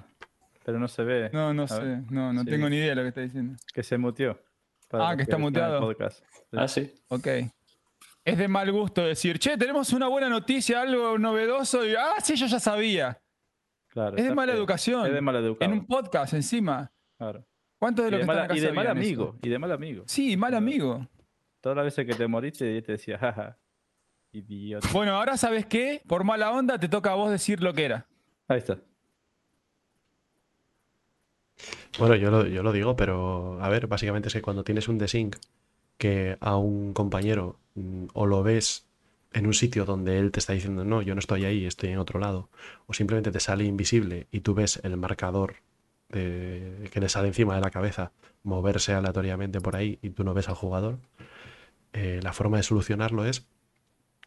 pero 0.64 0.78
no 0.78 0.88
se 0.88 1.02
ve. 1.04 1.30
No, 1.32 1.52
no 1.52 1.64
A 1.64 1.68
sé. 1.68 1.80
ver. 1.80 1.98
No, 2.10 2.32
no 2.32 2.40
Sí. 2.42 2.50
tengo 2.50 2.68
ni 2.68 2.76
idea 2.76 2.90
de 2.90 2.94
lo 2.96 3.02
que 3.02 3.08
está 3.08 3.20
diciendo. 3.20 3.56
Que 3.72 3.82
se 3.82 3.98
muteó. 3.98 4.40
Ah, 4.92 5.14
que 5.16 5.22
está 5.22 5.36
están 5.36 5.40
en 5.40 5.46
el 5.46 5.50
muteado. 5.50 5.80
podcast. 5.80 6.24
Ah, 6.52 6.68
sí. 6.68 6.92
Ok. 7.08 7.26
Es 8.24 8.38
de 8.38 8.48
mal 8.48 8.70
gusto 8.72 9.02
decir, 9.04 9.38
che, 9.38 9.56
tenemos 9.56 9.92
una 9.92 10.08
buena 10.08 10.28
noticia, 10.28 10.80
algo 10.80 11.16
novedoso, 11.18 11.84
y 11.86 11.94
ah, 11.94 12.14
sí, 12.22 12.34
yo 12.36 12.46
ya 12.46 12.58
sabía. 12.58 13.20
Claro, 13.88 14.16
Es 14.16 14.24
de 14.24 14.34
mala 14.34 14.52
feo. 14.52 14.58
educación. 14.60 15.06
Es 15.06 15.12
de 15.12 15.20
mal 15.20 15.36
educado. 15.36 15.70
En 15.72 15.78
un 15.78 15.86
podcast 15.86 16.34
encima. 16.34 16.90
Claro. 17.18 17.46
¿Cuántos 17.78 18.04
de 18.04 18.10
los 18.10 18.18
que 18.18 18.22
están 18.22 18.34
mala- 18.36 18.44
acá 18.46 18.56
y 18.56 18.60
de 18.60 18.72
mal 18.72 18.86
sabían 18.86 18.98
eso? 18.98 19.06
amigo. 19.22 19.38
Y 19.42 19.48
de 19.48 19.58
mal 19.58 19.72
amigo. 19.72 20.04
Sí, 20.06 20.36
mal 20.36 20.54
amigo. 20.54 21.06
Todas 21.66 21.78
las 21.78 21.86
veces 21.86 22.06
que 22.06 22.14
te 22.14 22.28
moriste, 22.28 22.80
te 22.80 22.92
decía, 22.92 23.18
jaja. 23.18 23.58
Idiota. 24.30 24.86
Bueno, 24.92 25.16
ahora 25.16 25.36
sabes 25.36 25.66
qué, 25.66 26.00
por 26.06 26.22
mala 26.22 26.52
onda 26.52 26.78
te 26.78 26.88
toca 26.88 27.10
a 27.10 27.16
vos 27.16 27.28
decir 27.28 27.60
lo 27.60 27.74
que 27.74 27.86
era. 27.86 28.06
Ahí 28.46 28.58
está. 28.58 28.78
Bueno, 31.98 32.14
yo 32.14 32.30
lo, 32.30 32.46
yo 32.46 32.62
lo 32.62 32.70
digo, 32.70 32.94
pero 32.94 33.60
a 33.60 33.68
ver, 33.68 33.88
básicamente 33.88 34.28
es 34.28 34.34
que 34.34 34.42
cuando 34.42 34.62
tienes 34.62 34.86
un 34.86 34.96
desync 34.96 35.34
que 35.98 36.36
a 36.38 36.56
un 36.56 36.92
compañero 36.92 37.58
mm, 37.74 38.04
o 38.14 38.26
lo 38.26 38.44
ves 38.44 38.86
en 39.32 39.46
un 39.48 39.52
sitio 39.54 39.84
donde 39.84 40.20
él 40.20 40.30
te 40.30 40.38
está 40.38 40.52
diciendo, 40.52 40.84
no, 40.84 41.02
yo 41.02 41.16
no 41.16 41.18
estoy 41.18 41.46
ahí, 41.46 41.66
estoy 41.66 41.88
en 41.88 41.98
otro 41.98 42.20
lado, 42.20 42.48
o 42.86 42.92
simplemente 42.94 43.32
te 43.32 43.40
sale 43.40 43.64
invisible 43.64 44.28
y 44.30 44.38
tú 44.42 44.54
ves 44.54 44.78
el 44.84 44.96
marcador 44.96 45.56
de- 46.10 46.88
que 46.92 47.00
le 47.00 47.08
sale 47.08 47.26
encima 47.26 47.56
de 47.56 47.60
la 47.60 47.70
cabeza 47.72 48.12
moverse 48.44 48.92
aleatoriamente 48.92 49.60
por 49.60 49.74
ahí 49.74 49.98
y 50.00 50.10
tú 50.10 50.22
no 50.22 50.32
ves 50.32 50.48
al 50.48 50.54
jugador, 50.54 50.98
eh, 51.96 52.20
la 52.22 52.32
forma 52.34 52.58
de 52.58 52.62
solucionarlo 52.62 53.24
es 53.24 53.46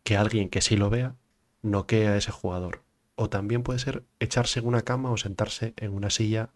que 0.04 0.18
alguien 0.18 0.50
que 0.50 0.62
sí 0.62 0.76
lo 0.76 0.90
vea 0.90 1.16
noquee 1.62 2.08
a 2.08 2.18
ese 2.18 2.32
jugador. 2.32 2.82
O 3.16 3.30
también 3.30 3.62
puede 3.64 3.78
ser 3.80 4.04
echarse 4.20 4.60
en 4.60 4.66
una 4.68 4.82
cama 4.82 5.12
o 5.12 5.18
sentarse 5.18 5.74
en 5.78 5.94
una 5.94 6.10
silla 6.10 6.50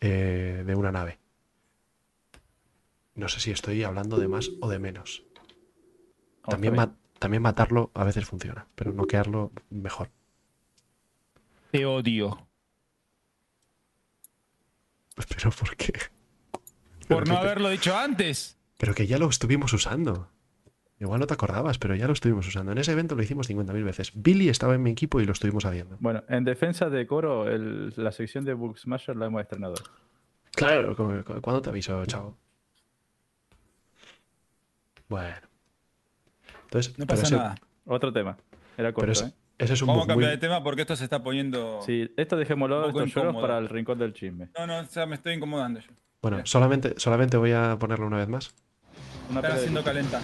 eh, 0.00 0.62
de 0.64 0.74
una 0.76 0.92
nave. 0.92 1.18
No 3.14 3.28
sé 3.28 3.40
si 3.40 3.50
estoy 3.50 3.82
hablando 3.82 4.18
de 4.18 4.28
más 4.28 4.50
o 4.60 4.68
de 4.68 4.78
menos. 4.78 5.24
También, 6.46 6.76
ma- 6.76 6.94
también 7.18 7.42
matarlo 7.42 7.90
a 7.94 8.04
veces 8.04 8.24
funciona, 8.26 8.66
pero 8.76 8.92
noquearlo 8.92 9.50
mejor. 9.70 10.10
Te 11.72 11.84
odio. 11.84 12.46
Pero 15.28 15.50
¿por 15.50 15.74
qué? 15.76 15.92
Por 17.08 17.26
no 17.28 17.36
haberlo 17.38 17.70
dicho 17.70 17.96
antes. 17.96 18.57
Pero 18.78 18.94
que 18.94 19.06
ya 19.06 19.18
lo 19.18 19.28
estuvimos 19.28 19.72
usando. 19.74 20.30
Igual 21.00 21.20
no 21.20 21.26
te 21.26 21.34
acordabas, 21.34 21.78
pero 21.78 21.94
ya 21.94 22.06
lo 22.06 22.12
estuvimos 22.12 22.46
usando. 22.48 22.72
En 22.72 22.78
ese 22.78 22.92
evento 22.92 23.14
lo 23.14 23.22
hicimos 23.22 23.48
50.000 23.48 23.84
veces. 23.84 24.10
Billy 24.14 24.48
estaba 24.48 24.74
en 24.74 24.82
mi 24.82 24.90
equipo 24.90 25.20
y 25.20 25.26
lo 25.26 25.32
estuvimos 25.32 25.64
haciendo. 25.64 25.96
Bueno, 26.00 26.24
en 26.28 26.42
defensa 26.44 26.88
de 26.90 27.06
Coro, 27.06 27.46
el- 27.48 27.92
la 27.96 28.10
sección 28.10 28.44
de 28.44 28.54
Book 28.54 28.78
Smasher 28.78 29.14
la 29.16 29.26
hemos 29.26 29.42
estrenado. 29.42 29.74
Claro, 30.52 30.96
¿cu- 30.96 31.22
cu- 31.24 31.40
¿cuándo 31.40 31.62
te 31.62 31.68
aviso, 31.70 32.04
chavo? 32.06 32.36
Bueno. 35.08 35.36
Entonces, 36.64 36.98
No 36.98 37.06
pero 37.06 37.20
pasa 37.20 37.22
ese- 37.22 37.36
nada. 37.36 37.54
Otro 37.86 38.12
tema. 38.12 38.36
Era 38.76 38.88
pero 38.88 38.94
corto, 38.94 39.12
ese, 39.12 39.24
¿eh? 39.26 39.32
ese 39.58 39.72
es 39.74 39.82
un 39.82 39.88
Vamos 39.88 40.04
a 40.04 40.08
cambiar 40.08 40.28
muy- 40.30 40.36
de 40.36 40.38
tema 40.40 40.62
porque 40.62 40.82
esto 40.82 40.96
se 40.96 41.04
está 41.04 41.22
poniendo. 41.22 41.80
Sí, 41.82 42.12
esto 42.16 42.36
dejémoslo, 42.36 42.88
estos 42.88 43.34
para 43.40 43.58
el 43.58 43.68
rincón 43.68 43.98
del 43.98 44.12
chisme. 44.12 44.50
No, 44.58 44.66
no, 44.66 44.80
o 44.80 44.84
sea, 44.84 45.06
me 45.06 45.14
estoy 45.14 45.34
incomodando 45.34 45.80
yo. 45.80 45.90
Bueno, 46.20 46.40
solamente, 46.44 46.94
solamente 46.98 47.36
voy 47.36 47.52
a 47.52 47.76
ponerlo 47.78 48.06
una 48.06 48.18
vez 48.18 48.28
más. 48.28 48.54
Una 49.30 49.40
Están 49.40 49.52
haciendo 49.56 49.84
calenta. 49.84 50.20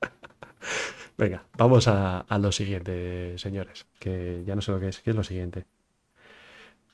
Venga, 1.18 1.44
vamos 1.56 1.88
a, 1.88 2.20
a 2.20 2.38
lo 2.38 2.52
siguiente, 2.52 3.36
señores. 3.38 3.86
Que 3.98 4.42
ya 4.46 4.54
no 4.54 4.62
sé 4.62 4.72
lo 4.72 4.80
que 4.80 4.88
es. 4.88 5.00
¿Qué 5.00 5.10
es 5.10 5.16
lo 5.16 5.24
siguiente? 5.24 5.66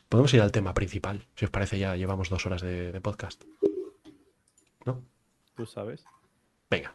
Podemos 0.09 0.33
ir 0.35 0.41
al 0.41 0.53
tema 0.53 0.75
principal. 0.75 1.27
Si 1.37 1.45
os 1.45 1.51
parece, 1.51 1.79
ya 1.79 1.95
llevamos 1.97 2.31
dos 2.31 2.45
horas 2.47 2.63
de, 2.63 2.93
de 2.93 3.01
podcast. 3.01 3.45
¿No? 4.85 5.03
Tú 5.57 5.67
sabes. 5.67 6.05
Venga. 6.71 6.93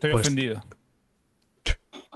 Estoy 0.00 0.12
Pues- 0.12 0.26
ofendido. 0.26 0.64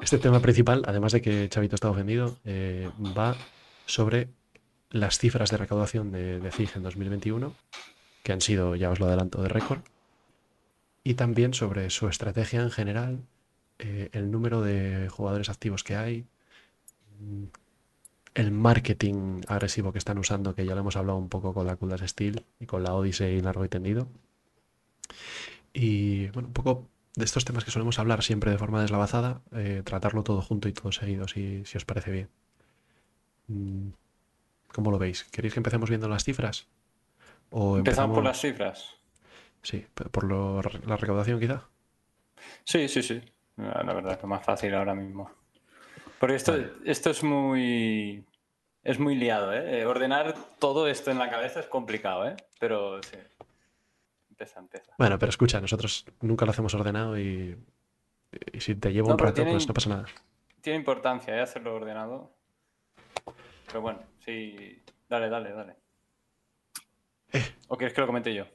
Este 0.01 0.17
tema 0.17 0.41
principal, 0.41 0.83
además 0.87 1.13
de 1.13 1.21
que 1.21 1.51
Chavito 1.51 1.75
está 1.75 1.91
ofendido, 1.91 2.39
eh, 2.47 2.89
va 3.17 3.37
sobre 3.85 4.29
las 4.89 5.19
cifras 5.19 5.51
de 5.51 5.59
recaudación 5.59 6.11
de, 6.11 6.41
de 6.41 6.51
CIG 6.51 6.71
en 6.77 6.83
2021, 6.83 7.55
que 8.23 8.33
han 8.33 8.41
sido, 8.41 8.75
ya 8.75 8.89
os 8.91 9.01
lo 9.01 9.07
adelanto, 9.07 9.43
de 9.43 9.51
récord, 9.51 9.81
y 11.05 11.13
también 11.15 11.53
sobre 11.53 11.91
su 11.91 12.09
estrategia 12.09 12.63
en 12.63 12.71
general, 12.71 13.19
eh, 13.79 14.09
el 14.13 14.31
número 14.31 14.63
de 14.63 15.11
jugadores 15.11 15.51
activos 15.51 15.85
que 15.85 15.95
hay, 15.97 16.25
mm, 17.21 17.45
el 18.35 18.51
marketing 18.51 19.43
agresivo 19.47 19.93
que 19.93 19.99
están 19.99 20.17
usando, 20.17 20.55
que 20.55 20.65
ya 20.65 20.75
lo 20.75 20.81
hemos 20.81 20.97
hablado 20.97 21.19
un 21.19 21.29
poco 21.29 21.53
con 21.53 21.67
la 21.67 21.77
Kuldas 21.77 22.01
Steel 22.01 22.45
y 22.61 22.65
con 22.65 22.83
la 22.83 22.95
Odyssey 22.95 23.43
largo 23.43 23.63
y 23.67 23.69
tendido. 23.69 24.09
Y 25.75 26.29
bueno, 26.29 26.49
un 26.49 26.55
poco 26.55 26.89
de 27.17 27.25
estos 27.25 27.45
temas 27.45 27.65
que 27.65 27.71
solemos 27.71 27.99
hablar 27.99 28.23
siempre 28.23 28.51
de 28.51 28.59
forma 28.59 28.81
deslavazada, 28.83 29.41
eh, 29.53 29.83
tratarlo 29.85 30.23
todo 30.25 30.43
junto 30.43 30.69
y 30.69 30.73
todo 30.73 30.91
seguido, 30.93 31.29
si, 31.29 31.65
si 31.65 31.77
os 31.77 31.85
parece 31.85 32.11
bien. 32.11 32.29
Mm, 33.49 33.89
¿Cómo 34.73 34.91
lo 34.91 34.99
veis? 34.99 35.25
¿Queréis 35.25 35.55
que 35.55 35.61
empecemos 35.61 35.89
viendo 35.89 36.09
las 36.09 36.25
cifras? 36.25 36.67
¿O 37.51 37.77
Empezamos 37.79 38.15
por 38.17 38.25
las 38.25 38.41
cifras. 38.41 38.97
Sí, 39.63 39.87
por 40.11 40.25
lo- 40.25 40.61
la 40.63 40.97
recaudación 40.97 41.39
quizá. 41.39 41.69
Sí, 42.65 42.89
sí, 42.89 43.03
sí. 43.03 43.23
La 43.57 43.93
verdad 43.95 44.19
que 44.21 44.27
más 44.27 44.45
fácil 44.45 44.75
ahora 44.75 44.95
mismo. 44.95 45.31
Porque 46.19 46.35
esto, 46.37 46.53
Vale. 46.53 46.73
esto 46.85 47.11
es 47.11 47.23
muy. 47.23 48.25
Es 48.83 48.99
muy 48.99 49.15
liado. 49.15 49.53
Eh, 49.53 49.87
Ordenar 49.87 50.35
todo 50.59 50.89
esto 50.89 51.11
en 51.11 51.19
la 51.19 51.31
cabeza 51.31 51.61
es 51.61 51.67
complicado, 51.67 52.27
¿eh? 52.29 52.37
Pero 52.59 53.01
sí. 53.03 53.17
Bueno, 54.99 55.19
pero 55.19 55.31
escucha, 55.31 55.61
nosotros 55.61 56.07
nunca 56.21 56.45
lo 56.45 56.51
hacemos 56.53 56.75
ordenado 56.75 57.19
y, 57.19 57.57
y 58.53 58.61
si 58.61 58.75
te 58.77 58.93
lleva 58.93 59.09
No, 59.09 59.15
un 59.15 59.19
rato, 59.19 59.35
tiene- 59.35 59.53
pues 59.53 59.67
no 59.69 59.75
pasa 59.75 59.89
nada. 59.91 60.07
Tiene 60.61 60.79
importancia, 60.79 61.37
¿eh? 61.37 61.41
Hacerlo 61.41 61.75
ordenado. 61.75 62.35
Pero 63.67 63.81
bueno, 63.83 64.03
sí. 64.19 64.83
Dale, 65.09 65.29
dale, 65.29 65.53
dale. 65.53 65.77
Eh. 67.33 67.43
¿O 67.69 67.77
quieres 67.77 67.95
que 67.95 68.01
lo 68.01 68.07
comente 68.07 68.35
yo? 68.35 68.47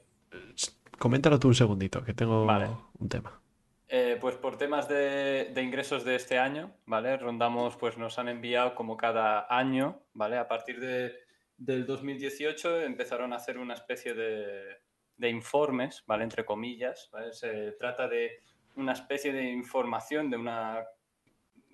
Coméntalo 0.98 1.38
tú 1.38 1.48
un 1.48 1.54
segundito, 1.54 2.02
que 2.04 2.14
tengo 2.14 2.44
Vale. 2.46 2.68
un 2.98 3.08
tema. 3.08 3.40
Eh, 3.88 4.18
pues 4.20 4.36
por 4.36 4.56
temas 4.56 4.88
de, 4.88 5.50
de 5.52 5.62
ingresos 5.62 6.04
de 6.04 6.14
este 6.16 6.38
año, 6.38 6.72
¿vale? 6.86 7.16
Rondamos, 7.16 7.76
pues 7.76 7.98
nos 7.98 8.18
han 8.18 8.28
enviado 8.28 8.74
como 8.74 8.96
cada 8.96 9.46
año, 9.48 10.00
¿vale? 10.12 10.36
A 10.38 10.46
partir 10.46 10.78
de, 10.80 11.12
del 11.56 11.86
2018 11.86 12.82
empezaron 12.82 13.32
a 13.32 13.36
hacer 13.36 13.58
una 13.58 13.74
especie 13.74 14.14
de, 14.14 14.62
de 15.20 15.30
informes, 15.30 16.02
¿vale? 16.06 16.24
Entre 16.24 16.44
comillas. 16.44 17.10
Se 17.32 17.72
trata 17.72 18.08
de 18.08 18.40
una 18.76 18.92
especie 18.92 19.32
de 19.32 19.44
información, 19.44 20.30
de, 20.30 20.36
una, 20.36 20.84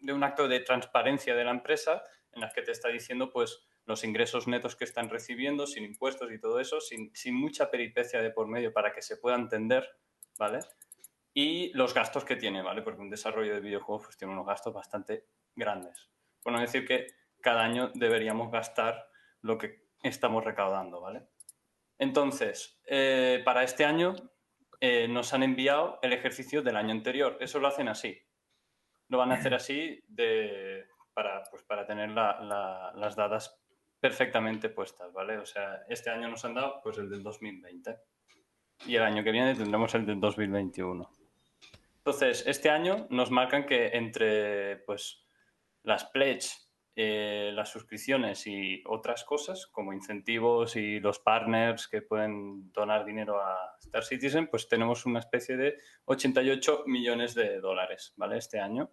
de 0.03 0.13
un 0.13 0.25
acto 0.25 0.49
de 0.49 0.61
transparencia 0.61 1.35
de 1.35 1.45
la 1.45 1.53
empresa 1.53 2.03
en 2.33 2.41
la 2.41 2.51
que 2.51 2.63
te 2.63 2.73
está 2.73 2.89
diciendo, 2.89 3.31
pues, 3.31 3.67
los 3.87 4.03
ingresos 4.05 4.49
netos 4.49 4.75
que 4.75 4.85
están 4.85 5.09
recibiendo, 5.09 5.67
sin 5.67 5.85
impuestos 5.85 6.33
y 6.33 6.41
todo 6.41 6.59
eso, 6.59 6.81
sin, 6.81 7.15
sin 7.15 7.35
mucha 7.35 7.71
peripecia 7.71 8.21
de 8.21 8.31
por 8.31 8.49
medio 8.49 8.73
para 8.73 8.93
que 8.93 9.01
se 9.01 9.17
pueda 9.17 9.37
entender, 9.37 9.97
¿vale? 10.39 10.59
y 11.39 11.71
los 11.75 11.93
gastos 11.93 12.25
que 12.25 12.35
tiene, 12.35 12.63
¿vale? 12.63 12.81
Porque 12.81 13.03
un 13.03 13.11
desarrollo 13.11 13.53
de 13.53 13.61
videojuegos 13.61 14.07
pues, 14.07 14.17
tiene 14.17 14.33
unos 14.33 14.47
gastos 14.47 14.73
bastante 14.73 15.27
grandes. 15.55 16.09
Por 16.43 16.55
no 16.55 16.61
decir 16.61 16.87
que 16.87 17.09
cada 17.43 17.63
año 17.63 17.91
deberíamos 17.95 18.51
gastar 18.51 19.11
lo 19.43 19.59
que 19.59 19.85
estamos 20.03 20.43
recaudando, 20.43 21.03
¿vale? 21.03 21.27
Entonces, 21.99 22.81
eh, 22.87 23.43
para 23.45 23.63
este 23.63 23.85
año 23.85 24.15
eh, 24.81 25.09
nos 25.09 25.33
han 25.33 25.43
enviado 25.43 25.99
el 26.03 26.13
ejercicio 26.13 26.63
del 26.63 26.77
año 26.77 26.91
anterior. 26.93 27.37
Eso 27.41 27.59
lo 27.59 27.69
hacen 27.69 27.89
así. 27.89 28.19
Lo 29.09 29.19
van 29.19 29.33
a 29.33 29.37
hacer 29.37 29.55
así 29.55 30.03
de, 30.09 30.87
para, 31.15 31.43
pues, 31.45 31.63
para 31.63 31.87
tener 31.87 32.11
la- 32.11 32.41
la- 32.43 32.93
las 32.97 33.17
dadas 33.17 33.59
perfectamente 34.01 34.69
puestas, 34.69 35.13
¿vale? 35.13 35.39
O 35.39 35.47
sea, 35.47 35.83
este 35.89 36.11
año 36.11 36.29
nos 36.29 36.45
han 36.45 36.55
dado 36.55 36.81
pues 36.83 36.99
el 36.99 37.09
del 37.09 37.23
2020 37.23 37.97
y 38.87 38.97
el 38.97 39.03
año 39.03 39.25
que 39.25 39.33
viene 39.33 39.55
tendremos 39.55 39.95
el 39.95 40.05
del 40.05 40.21
2021. 40.21 41.09
Entonces, 41.99 42.47
este 42.47 42.69
año 42.69 43.07
nos 43.11 43.31
marcan 43.31 43.65
que 43.65 43.89
entre 43.89 44.77
pues, 44.79 45.25
las 45.83 46.05
pledge, 46.05 46.51
eh, 46.97 47.51
las 47.55 47.69
suscripciones 47.71 48.47
y 48.47 48.83
otras 48.87 49.23
cosas, 49.25 49.67
como 49.67 49.93
incentivos 49.93 50.77
y 50.77 50.99
los 50.99 51.19
partners 51.19 51.87
que 51.89 52.01
pueden 52.03 52.73
donar 52.73 53.05
dinero 53.05 53.39
a 53.41 53.77
Star 53.81 54.03
Citizen, 54.03 54.49
pues 54.49 54.67
tenemos 54.69 55.05
una 55.07 55.19
especie 55.21 55.57
de 55.59 55.79
88 56.07 56.85
millones 56.87 57.35
de 57.35 57.61
dólares, 57.61 58.15
¿vale? 58.17 58.39
Este 58.39 58.59
año, 58.61 58.91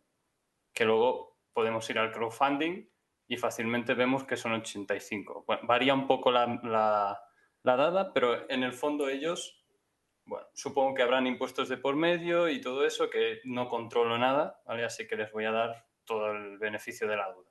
que 0.73 0.85
luego 0.85 1.39
podemos 1.53 1.89
ir 1.89 1.97
al 1.99 2.11
crowdfunding 2.11 2.89
y 3.27 3.37
fácilmente 3.37 3.93
vemos 3.93 4.25
que 4.25 4.35
son 4.37 4.51
85. 4.53 5.45
Bueno, 5.47 5.61
varía 5.65 5.93
un 5.93 6.05
poco 6.07 6.29
la, 6.31 6.45
la- 6.63 7.19
la 7.63 7.75
dada, 7.77 8.11
pero 8.13 8.49
en 8.49 8.63
el 8.63 8.73
fondo 8.73 9.07
ellos 9.07 9.61
bueno, 10.25 10.47
supongo 10.53 10.93
que 10.93 11.03
habrán 11.03 11.27
impuestos 11.27 11.69
de 11.69 11.77
por 11.77 11.95
medio 11.95 12.49
y 12.49 12.59
todo 12.61 12.85
eso, 12.85 13.09
que 13.09 13.39
no 13.45 13.67
controlo 13.69 14.17
nada, 14.17 14.61
¿vale? 14.65 14.83
Así 14.85 15.07
que 15.07 15.15
les 15.15 15.31
voy 15.31 15.45
a 15.45 15.51
dar 15.51 15.85
todo 16.05 16.31
el 16.31 16.57
beneficio 16.57 17.07
de 17.07 17.17
la 17.17 17.31
duda. 17.31 17.49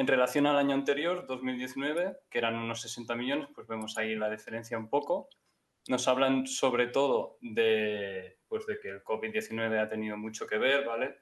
En 0.00 0.06
relación 0.06 0.46
al 0.46 0.56
año 0.56 0.74
anterior, 0.74 1.26
2019, 1.26 2.20
que 2.30 2.38
eran 2.38 2.56
unos 2.56 2.80
60 2.80 3.14
millones, 3.16 3.48
pues 3.54 3.66
vemos 3.66 3.98
ahí 3.98 4.14
la 4.14 4.30
diferencia 4.30 4.78
un 4.78 4.88
poco. 4.88 5.28
Nos 5.88 6.08
hablan 6.08 6.46
sobre 6.46 6.86
todo 6.86 7.36
de, 7.42 8.38
pues 8.48 8.64
de 8.64 8.80
que 8.80 8.88
el 8.88 9.04
COVID-19 9.04 9.78
ha 9.78 9.90
tenido 9.90 10.16
mucho 10.16 10.46
que 10.46 10.56
ver, 10.56 10.86
¿vale? 10.86 11.18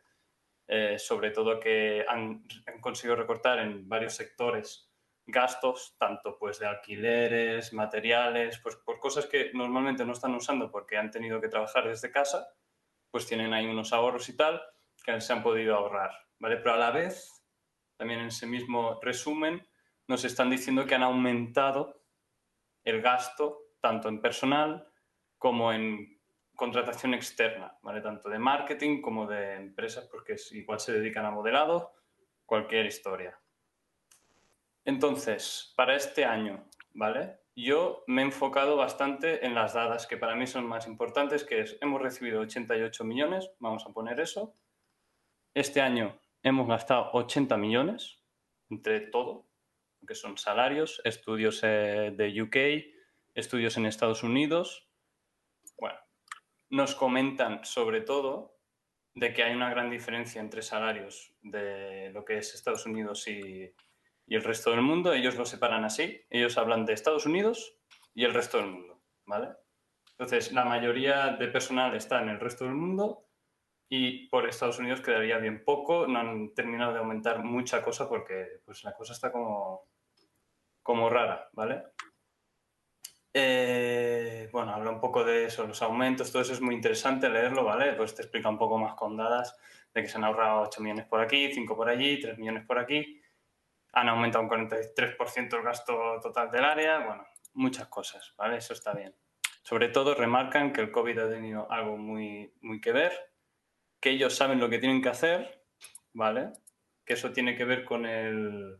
Eh, 0.68 0.96
sobre 0.96 1.32
todo 1.32 1.58
que 1.58 2.04
han, 2.08 2.44
han 2.66 2.80
conseguido 2.80 3.16
recortar 3.16 3.58
en 3.58 3.88
varios 3.88 4.14
sectores 4.14 4.88
gastos, 5.26 5.96
tanto 5.98 6.38
pues 6.38 6.60
de 6.60 6.66
alquileres, 6.66 7.72
materiales, 7.72 8.60
pues 8.60 8.76
por 8.76 9.00
cosas 9.00 9.26
que 9.26 9.50
normalmente 9.54 10.04
no 10.04 10.12
están 10.12 10.36
usando 10.36 10.70
porque 10.70 10.96
han 10.96 11.10
tenido 11.10 11.40
que 11.40 11.48
trabajar 11.48 11.88
desde 11.88 12.12
casa, 12.12 12.46
pues 13.10 13.26
tienen 13.26 13.52
ahí 13.52 13.66
unos 13.66 13.92
ahorros 13.92 14.28
y 14.28 14.36
tal 14.36 14.62
que 15.04 15.20
se 15.20 15.32
han 15.32 15.42
podido 15.42 15.74
ahorrar, 15.74 16.12
¿vale? 16.38 16.58
Pero 16.58 16.74
a 16.74 16.78
la 16.78 16.92
vez, 16.92 17.37
también 17.98 18.20
en 18.20 18.28
ese 18.28 18.46
mismo 18.46 18.98
resumen, 19.02 19.66
nos 20.06 20.24
están 20.24 20.48
diciendo 20.48 20.86
que 20.86 20.94
han 20.94 21.02
aumentado 21.02 22.00
el 22.84 23.02
gasto 23.02 23.58
tanto 23.80 24.08
en 24.08 24.22
personal 24.22 24.88
como 25.36 25.72
en 25.72 26.18
contratación 26.54 27.12
externa, 27.12 27.76
¿vale? 27.82 28.00
Tanto 28.00 28.28
de 28.28 28.38
marketing 28.38 29.02
como 29.02 29.26
de 29.26 29.56
empresas, 29.56 30.06
porque 30.06 30.36
igual 30.52 30.80
se 30.80 30.92
dedican 30.92 31.26
a 31.26 31.30
modelado, 31.30 31.92
cualquier 32.46 32.86
historia. 32.86 33.38
Entonces, 34.84 35.72
para 35.76 35.94
este 35.94 36.24
año, 36.24 36.64
¿vale? 36.94 37.40
Yo 37.54 38.04
me 38.06 38.22
he 38.22 38.24
enfocado 38.24 38.76
bastante 38.76 39.44
en 39.44 39.54
las 39.54 39.74
dadas 39.74 40.06
que 40.06 40.16
para 40.16 40.36
mí 40.36 40.46
son 40.46 40.66
más 40.66 40.86
importantes, 40.86 41.44
que 41.44 41.60
es, 41.60 41.76
hemos 41.80 42.00
recibido 42.00 42.40
88 42.40 43.04
millones, 43.04 43.50
vamos 43.58 43.84
a 43.84 43.92
poner 43.92 44.20
eso. 44.20 44.54
Este 45.54 45.80
año 45.80 46.18
hemos 46.42 46.68
gastado 46.68 47.10
80 47.12 47.56
millones 47.56 48.22
entre 48.70 49.00
todo, 49.00 49.46
que 50.06 50.14
son 50.14 50.38
salarios, 50.38 51.00
estudios 51.04 51.60
eh, 51.62 52.12
de 52.16 52.42
UK, 52.42 52.56
estudios 53.34 53.76
en 53.76 53.86
Estados 53.86 54.22
Unidos. 54.22 54.88
Bueno, 55.78 55.98
nos 56.70 56.94
comentan 56.94 57.64
sobre 57.64 58.00
todo 58.00 58.58
de 59.14 59.32
que 59.32 59.42
hay 59.42 59.54
una 59.54 59.70
gran 59.70 59.90
diferencia 59.90 60.40
entre 60.40 60.62
salarios 60.62 61.34
de 61.42 62.10
lo 62.12 62.24
que 62.24 62.38
es 62.38 62.54
Estados 62.54 62.86
Unidos 62.86 63.26
y, 63.26 63.74
y 64.26 64.34
el 64.34 64.44
resto 64.44 64.70
del 64.70 64.82
mundo. 64.82 65.12
Ellos 65.12 65.36
lo 65.36 65.44
separan 65.44 65.84
así. 65.84 66.24
Ellos 66.30 66.56
hablan 66.58 66.84
de 66.84 66.92
Estados 66.92 67.26
Unidos 67.26 67.76
y 68.14 68.24
el 68.24 68.34
resto 68.34 68.58
del 68.58 68.70
mundo, 68.70 69.02
¿vale? 69.26 69.48
Entonces, 70.10 70.52
la 70.52 70.64
mayoría 70.64 71.28
de 71.38 71.48
personal 71.48 71.94
está 71.94 72.20
en 72.22 72.28
el 72.28 72.40
resto 72.40 72.64
del 72.64 72.74
mundo 72.74 73.27
y 73.88 74.28
por 74.28 74.48
Estados 74.48 74.78
Unidos 74.78 75.00
quedaría 75.00 75.38
bien 75.38 75.64
poco. 75.64 76.06
No 76.06 76.18
han 76.18 76.54
terminado 76.54 76.92
de 76.92 76.98
aumentar 76.98 77.42
mucha 77.42 77.82
cosa 77.82 78.08
porque 78.08 78.60
pues, 78.64 78.84
la 78.84 78.94
cosa 78.94 79.12
está 79.12 79.32
como, 79.32 79.88
como 80.82 81.08
rara, 81.08 81.48
¿vale? 81.52 81.84
Eh, 83.32 84.48
bueno, 84.52 84.74
habla 84.74 84.90
un 84.90 85.00
poco 85.00 85.22
de 85.22 85.44
eso, 85.44 85.66
los 85.66 85.82
aumentos, 85.82 86.32
todo 86.32 86.42
eso 86.42 86.54
es 86.54 86.60
muy 86.60 86.74
interesante 86.74 87.28
leerlo, 87.28 87.64
¿vale? 87.64 87.92
Pues 87.92 88.14
te 88.14 88.22
explica 88.22 88.48
un 88.48 88.58
poco 88.58 88.78
más 88.78 88.94
con 88.94 89.16
dadas 89.16 89.56
de 89.94 90.02
que 90.02 90.08
se 90.08 90.16
han 90.16 90.24
ahorrado 90.24 90.62
8 90.62 90.80
millones 90.80 91.06
por 91.06 91.20
aquí, 91.20 91.52
5 91.52 91.76
por 91.76 91.88
allí, 91.88 92.18
3 92.20 92.38
millones 92.38 92.66
por 92.66 92.78
aquí. 92.78 93.20
Han 93.92 94.08
aumentado 94.08 94.44
un 94.44 94.50
43% 94.50 95.56
el 95.56 95.62
gasto 95.62 96.18
total 96.22 96.50
del 96.50 96.64
área, 96.64 96.98
bueno, 97.06 97.26
muchas 97.54 97.88
cosas, 97.88 98.34
¿vale? 98.36 98.56
Eso 98.56 98.72
está 98.72 98.92
bien. 98.92 99.14
Sobre 99.62 99.88
todo 99.88 100.14
remarcan 100.14 100.72
que 100.72 100.80
el 100.80 100.90
COVID 100.90 101.18
ha 101.18 101.28
tenido 101.28 101.70
algo 101.70 101.96
muy, 101.96 102.52
muy 102.62 102.80
que 102.80 102.92
ver, 102.92 103.12
que 104.00 104.10
ellos 104.10 104.34
saben 104.36 104.60
lo 104.60 104.68
que 104.68 104.78
tienen 104.78 105.02
que 105.02 105.08
hacer, 105.08 105.62
¿vale? 106.12 106.52
Que 107.04 107.14
eso 107.14 107.32
tiene 107.32 107.56
que 107.56 107.64
ver 107.64 107.84
con 107.84 108.06
el, 108.06 108.78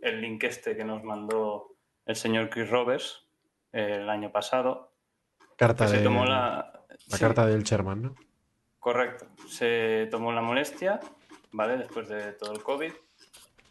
el 0.00 0.20
link 0.20 0.42
este 0.44 0.76
que 0.76 0.84
nos 0.84 1.02
mandó 1.04 1.76
el 2.04 2.16
señor 2.16 2.50
Chris 2.50 2.68
Roberts 2.70 3.26
eh, 3.72 3.98
el 4.00 4.08
año 4.10 4.30
pasado. 4.32 4.92
Carta 5.56 5.86
se 5.88 5.98
de- 5.98 6.04
tomó 6.04 6.24
la, 6.24 6.84
La 6.88 7.16
sí, 7.16 7.18
carta 7.20 7.46
del 7.46 7.64
chairman, 7.64 8.02
¿no? 8.02 8.14
Correcto. 8.78 9.26
Se 9.48 10.06
tomó 10.10 10.32
la 10.32 10.42
molestia, 10.42 11.00
¿vale? 11.52 11.76
Después 11.78 12.08
de 12.08 12.32
todo 12.34 12.52
el 12.52 12.62
COVID. 12.62 12.92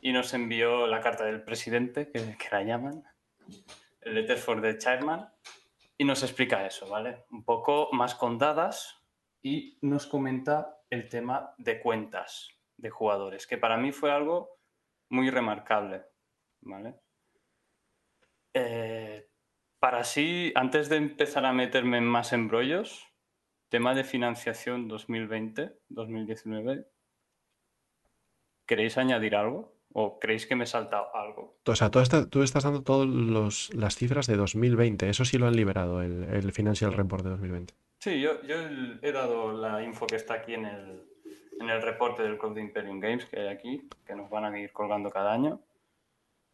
Y 0.01 0.11
nos 0.11 0.33
envió 0.33 0.85
la 0.87 0.99
carta 1.01 1.25
del 1.25 1.41
presidente, 1.43 2.11
que, 2.11 2.37
que 2.37 2.47
la 2.51 2.63
llaman, 2.63 3.03
el 4.01 4.13
letter 4.15 4.37
for 4.37 4.61
the 4.61 4.77
chairman, 4.77 5.27
y 5.97 6.03
nos 6.03 6.21
explica 6.21 6.65
eso, 6.65 6.87
¿vale? 6.89 7.23
Un 7.31 7.43
poco 7.43 7.89
más 7.93 8.13
con 8.13 8.37
dadas 8.37 9.01
y 9.45 9.77
nos 9.83 10.07
comenta 10.07 10.81
el 10.89 11.07
tema 11.07 11.53
de 11.59 11.79
cuentas 11.79 12.49
de 12.77 12.89
jugadores, 12.89 13.45
que 13.45 13.59
para 13.59 13.77
mí 13.77 13.91
fue 13.91 14.11
algo 14.11 14.57
muy 15.11 15.29
remarcable, 15.29 16.01
¿vale? 16.61 16.95
Eh, 18.55 19.29
para 19.77 20.03
sí, 20.03 20.51
antes 20.55 20.89
de 20.89 20.95
empezar 20.95 21.45
a 21.45 21.53
meterme 21.53 22.01
más 22.01 22.33
embrollos, 22.33 23.05
tema 23.69 23.93
de 23.93 24.03
financiación 24.03 24.89
2020-2019, 24.89 26.87
¿queréis 28.65 28.97
añadir 28.97 29.35
algo 29.35 29.74
¿O 29.97 30.19
creéis 30.19 30.45
que 30.45 30.55
me 30.57 30.65
he 30.65 30.67
saltado 30.67 31.07
algo? 31.15 31.55
O 31.65 31.75
sea, 31.75 31.89
tú, 31.89 31.99
estás- 31.99 32.29
tú 32.29 32.43
estás 32.43 32.63
dando 32.65 32.83
todas 32.83 33.07
las 33.73 33.95
cifras 33.95 34.27
de 34.27 34.35
2020. 34.35 35.09
Eso 35.09 35.23
sí 35.23 35.37
lo 35.37 35.47
han 35.47 35.55
liberado, 35.55 36.01
el, 36.01 36.23
el 36.25 36.51
Financial 36.51 36.91
Report 36.91 37.23
de 37.23 37.29
2020. 37.29 37.73
Sí, 37.99 38.19
yo, 38.19 38.41
yo 38.43 38.55
he 39.01 39.11
dado 39.13 39.53
la 39.53 39.81
info 39.83 40.05
que 40.05 40.17
está 40.17 40.33
aquí 40.33 40.53
en 40.53 40.65
el, 40.65 41.05
en 41.61 41.69
el 41.69 41.81
reporte 41.81 42.23
del 42.23 42.37
Club 42.37 42.55
de 42.55 42.61
Imperium 42.61 42.99
Games 42.99 43.25
que 43.25 43.39
hay 43.39 43.47
aquí, 43.47 43.87
que 44.05 44.15
nos 44.15 44.29
van 44.29 44.43
a 44.43 44.59
ir 44.59 44.73
colgando 44.73 45.09
cada 45.09 45.31
año. 45.31 45.61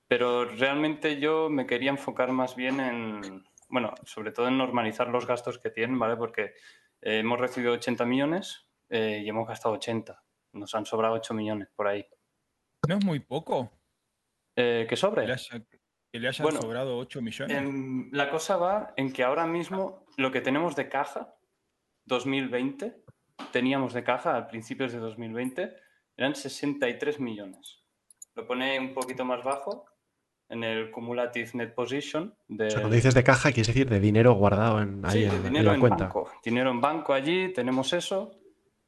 Pero 0.08 0.46
realmente 0.46 1.20
yo 1.20 1.50
me 1.50 1.66
quería 1.66 1.90
enfocar 1.90 2.32
más 2.32 2.56
bien 2.56 2.80
en, 2.80 3.44
bueno, 3.70 3.94
sobre 4.04 4.32
todo 4.32 4.48
en 4.50 4.58
normalizar 4.58 5.08
los 5.08 5.26
gastos 5.26 5.58
que 5.58 5.70
tienen, 5.70 5.98
¿vale? 5.98 6.18
Porque 6.18 6.54
eh, 7.02 7.20
hemos 7.20 7.40
recibido 7.40 7.74
80 7.74 8.06
millones 8.06 8.68
eh, 8.90 9.22
y 9.24 9.30
hemos 9.30 9.48
gastado 9.48 9.76
80. 9.76 10.22
Nos 10.54 10.76
han 10.76 10.86
sobrado 10.86 11.16
8 11.16 11.34
millones 11.34 11.70
por 11.76 11.88
ahí. 11.88 12.06
¿No 12.88 12.98
es 12.98 13.06
muy 13.06 13.20
poco? 13.20 13.72
Eh, 14.56 14.82
¿Que 14.84 14.90
Que 14.90 14.95
sobre? 14.95 15.28
le, 15.28 15.34
haya- 15.34 15.62
que 16.12 16.20
le 16.20 16.28
hayan 16.28 16.44
Bueno, 16.44 16.62
sobrado 16.62 16.98
8 16.98 17.22
millones. 17.22 18.10
La 18.12 18.30
cosa 18.30 18.58
va 18.58 18.94
en 18.98 19.14
que 19.14 19.24
ahora 19.24 19.45
mismo 19.45 20.06
lo 20.18 20.32
que 20.32 20.41
tenemos 20.41 20.76
de 20.76 20.90
caja 20.90 21.36
2020, 22.06 23.03
teníamos 23.52 23.94
de 23.94 24.03
caja 24.03 24.36
a 24.36 24.48
principios 24.48 24.91
de 24.91 24.99
2020, 24.99 25.74
eran 26.18 26.36
63 26.36 27.20
millones. 27.20 27.80
Lo 28.36 28.45
pone 28.48 28.80
un 28.80 28.94
poquito 28.94 29.24
más 29.26 29.44
bajo 29.44 29.86
en 30.49 30.64
el 30.64 30.91
Cumulative 30.91 31.49
Net 31.53 31.74
Position 31.74 32.36
de 32.48 32.68
O 32.68 32.70
sea, 32.72 32.80
cuando 32.82 32.95
dices 32.95 33.14
de 33.14 33.24
caja, 33.24 33.52
quieres 33.52 33.68
decir 33.68 33.88
de 33.90 33.99
dinero 33.99 34.34
guardado 34.34 34.82
en, 34.82 35.06
ahí 35.06 35.12
Sí, 35.20 35.24
en, 35.26 35.30
de 35.30 35.36
en 35.38 35.44
dinero 35.44 35.66
la 35.70 35.74
en 35.76 35.80
cuenta. 35.80 36.03
banco. 36.06 36.30
Dinero 36.44 36.72
en 36.72 36.82
banco 36.82 37.14
allí, 37.14 37.53
tenemos 37.53 37.94
eso. 37.94 38.38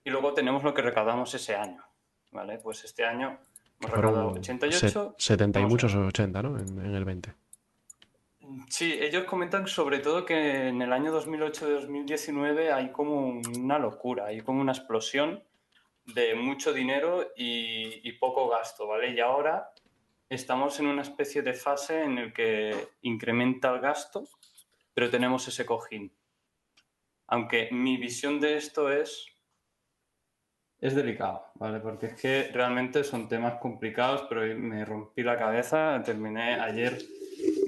Y 0.04 0.10
luego 0.10 0.34
tenemos 0.34 0.64
lo 0.64 0.74
que 0.74 0.82
recaudamos 0.82 1.34
ese 1.36 1.56
año. 1.56 1.82
¿Vale? 2.32 2.58
Pues 2.58 2.84
este 2.84 3.06
año 3.06 3.40
Fueron 3.88 4.38
88. 4.38 5.16
se- 5.18 5.26
70 5.26 5.60
y 5.62 5.66
muchos 5.66 5.94
o 5.96 6.06
80, 6.08 6.42
¿no? 6.42 6.60
En, 6.60 6.68
en 6.86 6.96
el 6.96 7.06
20. 7.06 7.34
Sí, 8.70 8.94
ellos 9.00 9.24
comentan 9.26 9.68
sobre 9.68 10.00
todo 10.00 10.26
que 10.26 10.68
en 10.68 10.82
el 10.82 10.92
año 10.94 11.12
2008-2019 11.20 12.72
hay 12.72 12.92
como 12.92 13.40
una 13.58 13.80
locura, 13.80 14.26
hay 14.28 14.42
como 14.42 14.62
una 14.62 14.74
explosión 14.74 15.44
de 16.06 16.36
mucho 16.36 16.74
dinero 16.74 17.32
y, 17.36 18.08
y 18.08 18.12
poco 18.14 18.50
gasto, 18.50 18.88
¿vale? 18.88 19.12
Y 19.14 19.20
ahora 19.22 19.72
estamos 20.30 20.80
en 20.80 20.88
una 20.88 21.02
especie 21.02 21.42
de 21.42 21.54
fase 21.54 22.04
en 22.04 22.18
el 22.18 22.34
que 22.34 22.90
incrementa 23.02 23.74
el 23.74 23.80
gasto, 23.80 24.28
pero 24.94 25.10
tenemos 25.10 25.48
ese 25.48 25.66
cojín. 25.66 26.12
Aunque 27.28 27.70
mi 27.72 27.98
visión 27.98 28.40
de 28.40 28.58
esto 28.58 28.92
es... 28.92 29.28
Es 30.84 30.96
delicado, 30.96 31.46
¿vale? 31.56 31.80
Porque 31.80 32.08
es 32.08 32.14
que 32.20 32.50
realmente 32.54 33.06
son 33.06 33.30
temas 33.30 33.54
complicados, 33.62 34.26
pero 34.28 34.42
me 34.58 34.84
rompí 34.84 35.24
la 35.24 35.38
cabeza, 35.38 36.02
terminé 36.04 36.56
ayer 36.60 36.98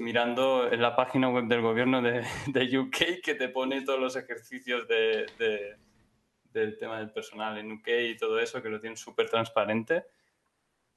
mirando 0.00 0.70
en 0.70 0.82
la 0.82 0.94
página 0.94 1.30
web 1.30 1.44
del 1.46 1.62
gobierno 1.62 2.02
de, 2.02 2.22
de 2.48 2.78
UK 2.78 3.22
que 3.22 3.34
te 3.34 3.48
pone 3.48 3.80
todos 3.82 3.98
los 3.98 4.16
ejercicios 4.16 4.86
de, 4.86 5.24
de- 5.38 5.76
del 6.52 6.76
tema 6.78 6.98
del 6.98 7.10
personal 7.10 7.56
en 7.58 7.72
UK 7.72 7.88
y 8.10 8.16
todo 8.18 8.38
eso, 8.38 8.62
que 8.62 8.68
lo 8.68 8.80
tienen 8.80 8.96
súper 8.98 9.28
transparente. 9.30 10.04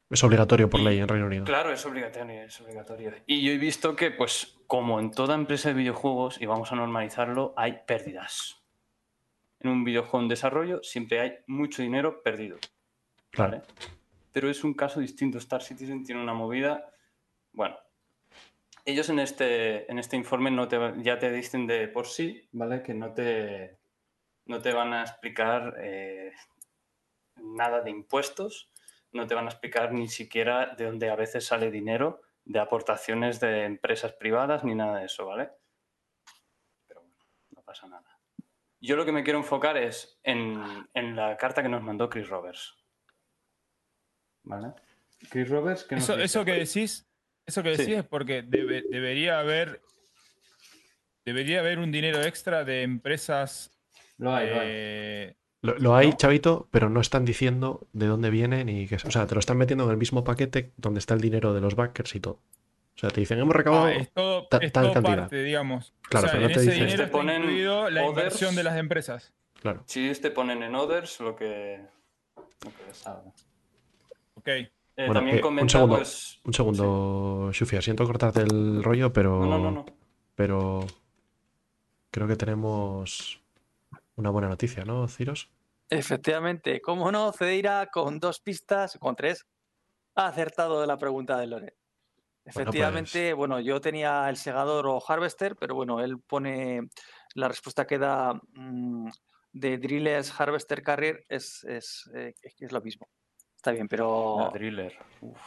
Es 0.09 0.21
obligatorio 0.23 0.69
por 0.69 0.81
Y- 0.81 0.83
ley 0.85 0.99
en 0.99 1.07
Reino 1.07 1.27
Unido. 1.27 1.45
Claro, 1.45 1.71
es 1.71 1.85
obligatorio, 1.85 2.43
es 2.43 2.59
obligatorio. 2.61 3.13
Y 3.27 3.41
yo 3.45 3.51
he 3.53 3.57
visto 3.57 3.95
que, 3.95 4.11
pues, 4.11 4.57
como 4.67 4.99
en 4.99 5.11
toda 5.11 5.35
empresa 5.35 5.69
de 5.69 5.75
videojuegos, 5.75 6.41
y 6.41 6.45
vamos 6.45 6.71
a 6.71 6.75
normalizarlo, 6.75 7.53
hay 7.55 7.79
pérdidas. 7.85 8.58
En 9.59 9.69
un 9.69 9.83
videojuego 9.83 10.21
en 10.21 10.29
desarrollo 10.29 10.83
siempre 10.83 11.19
hay 11.19 11.33
mucho 11.47 11.81
dinero 11.81 12.23
perdido. 12.23 12.57
Claro. 13.31 13.57
¿vale? 13.57 13.63
Pero 14.31 14.49
es 14.49 14.63
un 14.63 14.73
caso 14.73 14.99
distinto. 14.99 15.37
Star 15.37 15.61
Citizen 15.61 16.03
tiene 16.03 16.21
una 16.21 16.33
movida. 16.33 16.93
Bueno, 17.51 17.77
ellos 18.85 19.09
en 19.09 19.19
este, 19.19 19.89
en 19.91 19.99
este 19.99 20.15
informe 20.15 20.51
no 20.51 20.67
te, 20.67 20.77
ya 20.97 21.19
te 21.19 21.31
dicen 21.31 21.67
de 21.67 21.87
por 21.87 22.07
sí, 22.07 22.47
¿vale? 22.51 22.81
Que 22.81 22.93
no 22.93 23.13
te, 23.13 23.77
no 24.45 24.61
te 24.61 24.73
van 24.73 24.93
a 24.93 25.01
explicar 25.01 25.75
eh, 25.79 26.33
nada 27.35 27.81
de 27.81 27.91
impuestos, 27.91 28.71
no 29.11 29.27
te 29.27 29.35
van 29.35 29.45
a 29.45 29.49
explicar 29.49 29.93
ni 29.93 30.07
siquiera 30.07 30.75
de 30.75 30.85
dónde 30.85 31.09
a 31.09 31.15
veces 31.15 31.45
sale 31.45 31.71
dinero 31.71 32.21
de 32.45 32.59
aportaciones 32.59 33.39
de 33.39 33.65
empresas 33.65 34.13
privadas 34.13 34.63
ni 34.63 34.75
nada 34.75 34.99
de 34.99 35.05
eso, 35.05 35.25
¿vale? 35.25 35.51
Pero 36.87 37.01
bueno, 37.01 37.15
no 37.51 37.61
pasa 37.61 37.87
nada. 37.87 37.98
Yo 38.81 38.95
lo 38.95 39.05
que 39.05 39.11
me 39.11 39.23
quiero 39.23 39.39
enfocar 39.39 39.77
es 39.77 40.19
en, 40.23 40.61
en 40.93 41.15
la 41.15 41.35
carta 41.37 41.61
que 41.61 41.69
nos 41.69 41.83
mandó 41.83 42.09
Chris 42.09 42.29
Roberts. 42.29 42.75
¿Vale? 44.43 44.73
Chris 45.29 45.49
Roberts, 45.49 45.85
nos 45.91 46.03
Eso, 46.03 46.13
dice? 46.13 46.25
eso 46.25 46.45
que 46.45 46.51
decís, 46.53 47.07
eso 47.45 47.61
que 47.63 47.75
Sí. 47.75 47.81
decís 47.83 47.97
es 47.97 48.05
porque 48.05 48.41
debe- 48.41 48.83
debería 48.89 49.39
haber 49.39 49.81
debería 51.25 51.59
haber 51.59 51.77
un 51.79 51.91
dinero 51.91 52.21
extra 52.23 52.63
de 52.63 52.81
empresas. 52.83 53.71
Lo 54.17 54.33
hay, 54.33 54.49
lo 54.49 54.59
hay. 54.61 54.67
eh, 54.69 55.35
Lo, 55.61 55.77
lo 55.77 55.95
hay, 55.95 56.09
¿no? 56.11 56.17
Chavito, 56.17 56.69
pero 56.71 56.89
no 56.89 57.01
están 57.01 57.25
diciendo 57.25 57.87
de 57.91 58.07
dónde 58.07 58.29
vienen 58.29 58.69
y 58.69 58.87
que... 58.87 58.95
O 58.95 59.11
sea, 59.11 59.27
te 59.27 59.35
lo 59.35 59.39
están 59.39 59.57
metiendo 59.57 59.83
en 59.83 59.91
el 59.91 59.97
mismo 59.97 60.23
paquete 60.23 60.71
donde 60.77 60.99
está 60.99 61.13
el 61.13 61.21
dinero 61.21 61.53
de 61.53 61.59
los 61.61 61.75
backers 61.75 62.15
y 62.15 62.21
todo. 62.21 62.41
O 62.99 63.01
sea, 63.01 63.09
te 63.11 63.21
dicen, 63.21 63.39
hemos 63.39 63.55
recaudado... 63.55 63.85
ah, 63.85 63.93
es 63.93 64.11
todo, 64.11 64.45
ta- 64.47 64.57
es 64.57 64.73
tal 64.73 64.83
todo 64.87 64.93
cantidad. 64.95 65.17
parte, 65.19 65.41
digamos. 65.41 65.93
Claro, 66.09 66.27
o 66.27 66.29
sea, 66.29 66.37
pero 66.37 66.41
no 66.41 66.47
en 66.49 66.53
te 66.53 66.59
ese 66.59 66.71
dicen- 66.71 66.79
dinero 66.85 66.97
Te 66.97 67.03
está 67.05 67.11
ponen 67.17 67.41
incluido 67.43 67.89
la 67.89 68.01
others. 68.01 68.09
inversión 68.17 68.55
de 68.55 68.63
las 68.63 68.77
empresas. 68.77 69.33
Claro. 69.61 69.83
Si 69.85 70.13
te 70.15 70.31
ponen 70.31 70.63
en 70.63 70.75
others 70.75 71.19
lo 71.21 71.33
que, 71.35 71.79
lo 72.65 72.71
que. 72.71 73.29
Ok. 74.35 74.47
Eh, 74.47 74.69
Bueno, 74.97 75.13
también 75.13 75.37
eh, 75.37 75.41
un 75.45 75.69
segundo, 75.69 75.95
pues, 75.95 76.41
un 76.43 76.53
segundo, 76.53 77.49
Shufia. 77.53 77.81
Siento 77.81 78.05
cortarte 78.05 78.41
el 78.41 78.83
rollo, 78.83 79.13
pero... 79.13 79.39
No, 79.39 79.47
no, 79.47 79.57
no, 79.59 79.71
no. 79.71 79.85
Pero 80.35 80.85
creo 82.11 82.27
que 82.27 82.35
tenemos 82.35 83.41
una 84.15 84.29
buena 84.29 84.49
noticia, 84.49 84.83
¿no, 84.83 85.07
Ciros? 85.07 85.49
Efectivamente, 85.89 86.81
cómo 86.81 87.11
no, 87.13 87.31
Cedeira 87.31 87.87
con 87.87 88.19
dos 88.19 88.41
pistas, 88.41 88.97
con 88.99 89.15
tres, 89.15 89.45
ha 90.15 90.27
acertado 90.27 90.85
la 90.85 90.97
pregunta 90.97 91.37
de 91.39 91.47
Lore. 91.47 91.75
Efectivamente, 92.45 93.33
bueno, 93.33 93.59
yo 93.59 93.79
tenía 93.79 94.27
el 94.29 94.37
segador 94.37 94.87
o 94.87 95.01
harvester, 95.07 95.55
pero 95.55 95.75
bueno, 95.75 95.99
él 96.01 96.19
pone 96.19 96.89
la 97.35 97.47
respuesta 97.47 97.85
que 97.85 97.99
da 97.99 98.33
mm, 98.53 99.09
de 99.53 99.77
drillers 99.77 100.39
harvester 100.39 100.81
carrier 100.81 101.25
es, 101.29 101.63
es, 101.65 102.09
eh, 102.15 102.33
es 102.59 102.71
lo 102.71 102.81
mismo. 102.81 103.07
Está 103.55 103.71
bien, 103.71 103.87
pero 103.87 104.37
La 104.39 104.49
driller. 104.49 104.97
Uf. 105.21 105.39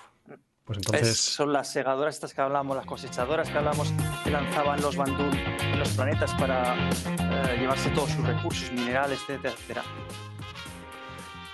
Pues 0.65 0.79
es- 1.03 1.19
son 1.19 1.53
las 1.53 1.73
segadoras 1.73 2.15
estas 2.15 2.33
que 2.35 2.41
hablamos, 2.41 2.77
las 2.77 2.87
cosechadoras 2.87 3.51
que 3.51 3.59
hablamos, 3.59 3.93
que 4.23 4.31
lanzaban 4.31 4.81
los 4.81 4.95
bandul 4.97 5.37
en 5.37 5.79
los 5.79 5.89
planetas 5.91 6.33
para 6.35 6.89
eh, 6.89 7.57
llevarse 7.59 7.91
todos 7.91 8.11
sus 8.11 8.25
recursos, 8.25 8.71
minerales, 8.71 9.19
etcétera, 9.23 9.55
etcétera. 9.55 9.83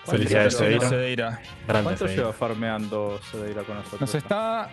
Felicidades. 0.05 0.57
Cedeira. 0.57 1.41
Grande 1.67 1.85
¿Cuánto 1.85 2.07
lleva 2.07 2.33
farmeando 2.33 3.19
Cedeira 3.31 3.63
con 3.63 3.77
nosotros? 3.77 4.01
Nos 4.01 4.15
está 4.15 4.71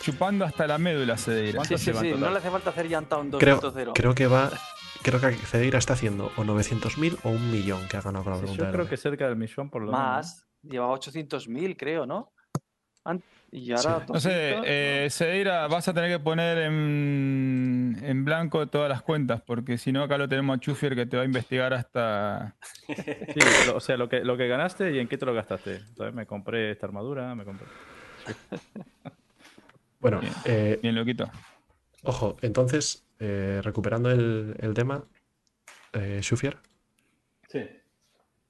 chupando 0.00 0.44
hasta 0.44 0.66
la 0.66 0.78
médula, 0.78 1.16
Cedeira. 1.16 1.52
Sí, 1.64 1.74
¿Cuánto 1.74 1.78
sí, 1.78 1.92
sí, 1.94 2.12
no 2.18 2.30
le 2.30 2.38
hace 2.38 2.50
falta 2.50 2.70
hacer 2.70 2.88
Yantown 2.88 3.30
2.0. 3.30 3.38
Creo, 3.38 3.92
creo 3.94 4.14
que 4.14 4.26
va... 4.26 4.50
Creo 5.02 5.18
que 5.20 5.32
Cedeira 5.32 5.78
está 5.78 5.94
haciendo 5.94 6.30
o 6.36 6.44
900.000 6.44 7.16
o 7.22 7.30
un 7.30 7.50
millón 7.50 7.88
que 7.88 7.96
ha 7.96 8.02
ganado 8.02 8.22
con 8.24 8.32
la 8.34 8.38
Sí, 8.38 8.42
pregunta 8.42 8.64
yo 8.66 8.72
creo 8.72 8.86
que 8.88 8.96
cerca 8.98 9.26
del 9.28 9.36
millón 9.36 9.70
por 9.70 9.80
lo 9.82 9.92
menos. 9.92 10.02
Más, 10.02 10.46
lleva 10.62 10.88
800.000, 10.88 11.74
creo, 11.76 12.04
¿no? 12.04 12.32
Y 13.52 13.72
ahora 13.72 14.04
No 14.12 14.20
sé, 14.20 14.28
200, 14.50 14.64
eh, 14.68 15.08
Cedeira, 15.10 15.66
vas 15.68 15.88
a 15.88 15.94
tener 15.94 16.10
que 16.10 16.22
poner 16.22 16.58
en, 16.58 17.96
en 18.02 18.24
blanco 18.24 18.66
todas 18.68 18.88
las 18.90 19.02
cuentas, 19.02 19.40
porque 19.40 19.78
si 19.78 19.90
no, 19.90 20.02
acá 20.02 20.18
lo 20.18 20.28
tenemos 20.28 20.56
a 20.56 20.60
Chufier 20.60 20.94
que 20.94 21.06
te 21.06 21.16
va 21.16 21.22
a 21.22 21.26
investigar 21.26 21.72
hasta. 21.74 22.56
Sí, 23.34 23.40
lo- 23.66 23.76
o 23.76 23.80
sea, 23.80 23.96
lo 23.96 24.08
que, 24.08 24.20
lo 24.24 24.36
que 24.36 24.48
ganaste 24.48 24.92
y 24.92 24.98
en 24.98 25.08
qué 25.08 25.16
te 25.16 25.24
lo 25.24 25.32
gastaste. 25.32 25.76
Entonces 25.76 26.12
me 26.14 26.26
compré 26.26 26.72
esta 26.72 26.86
armadura, 26.86 27.34
me 27.34 27.44
compré. 27.44 27.66
Bueno, 30.00 30.20
Bien. 30.20 30.32
eh, 30.44 30.78
Bien, 30.82 30.94
loquito. 30.94 31.30
ojo, 32.04 32.36
entonces, 32.42 33.06
eh, 33.18 33.60
recuperando 33.62 34.10
el, 34.10 34.56
el 34.58 34.74
tema, 34.74 35.04
eh, 35.92 36.20
Shufier, 36.22 36.58
Sí. 37.48 37.60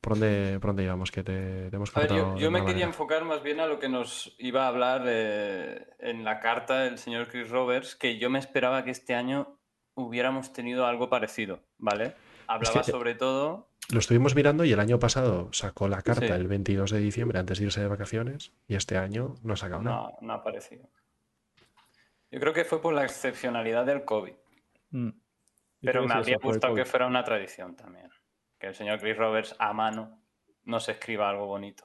¿por 0.01 0.13
dónde, 0.19 0.59
por 0.61 0.69
dónde 0.71 0.85
íbamos? 0.85 1.11
Que 1.11 1.23
te, 1.23 1.71
te 1.71 1.77
hemos 1.77 1.95
A 1.97 2.01
ver, 2.01 2.11
yo, 2.39 2.51
me 2.51 2.65
quería 2.65 2.85
enfocar 2.85 3.25
más 3.25 3.43
bien 3.43 3.61
a 3.61 3.67
lo 3.67 3.79
que 3.79 3.89
nos 3.89 4.35
iba 4.39 4.65
a 4.65 4.69
hablar 4.69 5.03
eh, 5.07 5.87
en 5.99 6.25
la 6.25 6.39
carta 6.41 6.81
del 6.81 6.99
señor 6.99 7.29
Chris 7.29 7.49
Roberts, 7.51 7.97
que 7.97 8.19
yo 8.19 8.31
me 8.31 8.39
esperaba 8.39 8.85
que 8.85 8.91
este 8.93 9.15
año 9.15 9.59
hubiéramos 9.95 10.53
tenido 10.53 10.87
algo 10.87 11.09
parecido, 11.11 11.61
¿vale? 11.79 12.15
Hablaba 12.47 12.83
que- 12.83 12.91
sobre 12.93 13.15
todo... 13.15 13.69
Lo 13.93 13.99
estuvimos 13.99 14.37
mirando 14.37 14.65
y 14.65 14.71
el 14.71 14.79
año 14.79 15.01
pasado 15.01 15.49
sacó 15.53 15.89
la 15.89 16.03
carta 16.03 16.27
Sí. 16.27 16.33
el 16.33 16.47
22 16.47 16.93
de 16.93 17.01
diciembre 17.01 17.41
antes 17.41 17.59
de 17.59 17.65
irse 17.65 17.81
de 17.81 17.89
vacaciones 17.89 18.53
y 18.69 18.77
este 18.77 18.97
año 18.97 19.35
no 19.43 19.55
ha 19.55 19.57
sacado 19.57 19.83
nada. 19.83 19.97
No, 19.97 20.17
no 20.21 20.33
ha 20.33 20.37
aparecido. 20.37 20.89
Yo 22.31 22.41
creo 22.41 22.53
que 22.53 22.65
fue 22.65 22.81
por 22.81 22.95
la 22.95 23.05
excepcionalidad 23.05 23.85
del 23.87 24.05
COVID, 24.05 24.35
Mm. 24.91 25.09
¿Y 25.83 25.87
pero 25.87 26.05
me 26.07 26.15
habría 26.15 26.39
gustado 26.39 26.75
que 26.75 26.85
fuera 26.85 27.07
una 27.07 27.25
tradición 27.25 27.75
también. 27.77 28.11
Que 28.59 28.69
el 28.69 28.75
señor 28.75 29.01
Chris 29.01 29.17
Roberts 29.17 29.57
a 29.59 29.73
mano 29.73 30.23
nos 30.65 30.89
escriba 30.89 31.31
algo 31.31 31.47
bonito. 31.47 31.85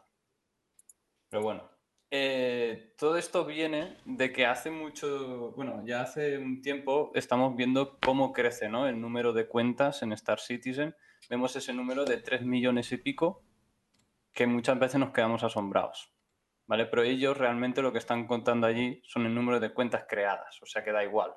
Pero 1.30 1.44
bueno, 1.44 1.70
eh, 2.12 2.94
todo 2.98 3.18
esto 3.18 3.46
viene 3.46 3.98
de 4.06 4.32
que 4.32 4.46
hace 4.46 4.70
mucho, 4.70 5.52
bueno, 5.52 5.82
ya 5.86 6.02
hace 6.02 6.38
un 6.38 6.62
tiempo 6.62 7.12
estamos 7.16 7.56
viendo 7.56 7.98
cómo 8.00 8.34
crece 8.34 8.70
¿no? 8.70 8.88
el 8.88 9.00
número 9.00 9.32
de 9.34 9.48
cuentas 9.48 10.04
en 10.04 10.12
Star 10.12 10.40
Citizen. 10.40 10.96
Vemos 11.30 11.56
ese 11.56 11.74
número 11.74 12.06
de 12.06 12.18
3 12.18 12.42
millones 12.44 12.92
y 12.92 12.98
pico 12.98 13.44
que 14.34 14.46
muchas 14.46 14.78
veces 14.78 15.00
nos 15.00 15.12
quedamos 15.12 15.44
asombrados. 15.44 16.14
¿Vale? 16.68 16.86
Pero 16.88 17.04
ellos 17.04 17.38
realmente 17.38 17.82
lo 17.82 17.92
que 17.92 18.00
están 18.00 18.26
contando 18.26 18.66
allí 18.66 19.02
son 19.06 19.26
el 19.26 19.36
número 19.36 19.60
de 19.60 19.74
cuentas 19.74 20.06
creadas, 20.08 20.62
o 20.62 20.66
sea 20.66 20.84
que 20.84 20.92
da 20.92 21.04
igual. 21.04 21.34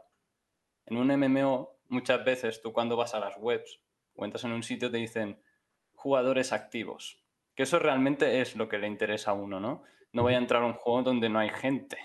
En 0.87 0.97
un 0.97 1.09
MMO, 1.09 1.81
muchas 1.89 2.25
veces 2.25 2.63
tú 2.63 2.73
cuando 2.73 2.97
vas 2.97 3.15
a 3.15 3.21
las 3.21 3.37
webs 3.37 3.81
o 4.15 4.25
entras 4.25 4.45
en 4.45 4.53
un 4.53 4.63
sitio 4.63 4.91
te 4.91 4.97
dicen 4.97 5.43
jugadores 5.93 6.53
activos, 6.53 7.23
que 7.55 7.65
eso 7.65 7.79
realmente 7.79 8.41
es 8.41 8.57
lo 8.57 8.69
que 8.69 8.79
le 8.79 8.87
interesa 8.87 9.33
a 9.33 9.35
uno, 9.35 9.61
¿no? 9.61 9.83
No 10.13 10.23
voy 10.23 10.35
a 10.35 10.39
entrar 10.39 10.63
a 10.63 10.67
un 10.67 10.75
juego 10.75 11.03
donde 11.03 11.29
no 11.29 11.39
hay 11.39 11.51
gente. 11.51 11.99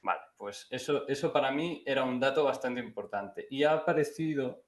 Vale, 0.00 0.20
pues 0.36 0.66
eso, 0.70 1.06
eso 1.06 1.32
para 1.32 1.50
mí 1.50 1.82
era 1.84 2.04
un 2.04 2.18
dato 2.18 2.44
bastante 2.44 2.80
importante. 2.80 3.46
Y 3.50 3.64
ha 3.64 3.72
aparecido 3.72 4.64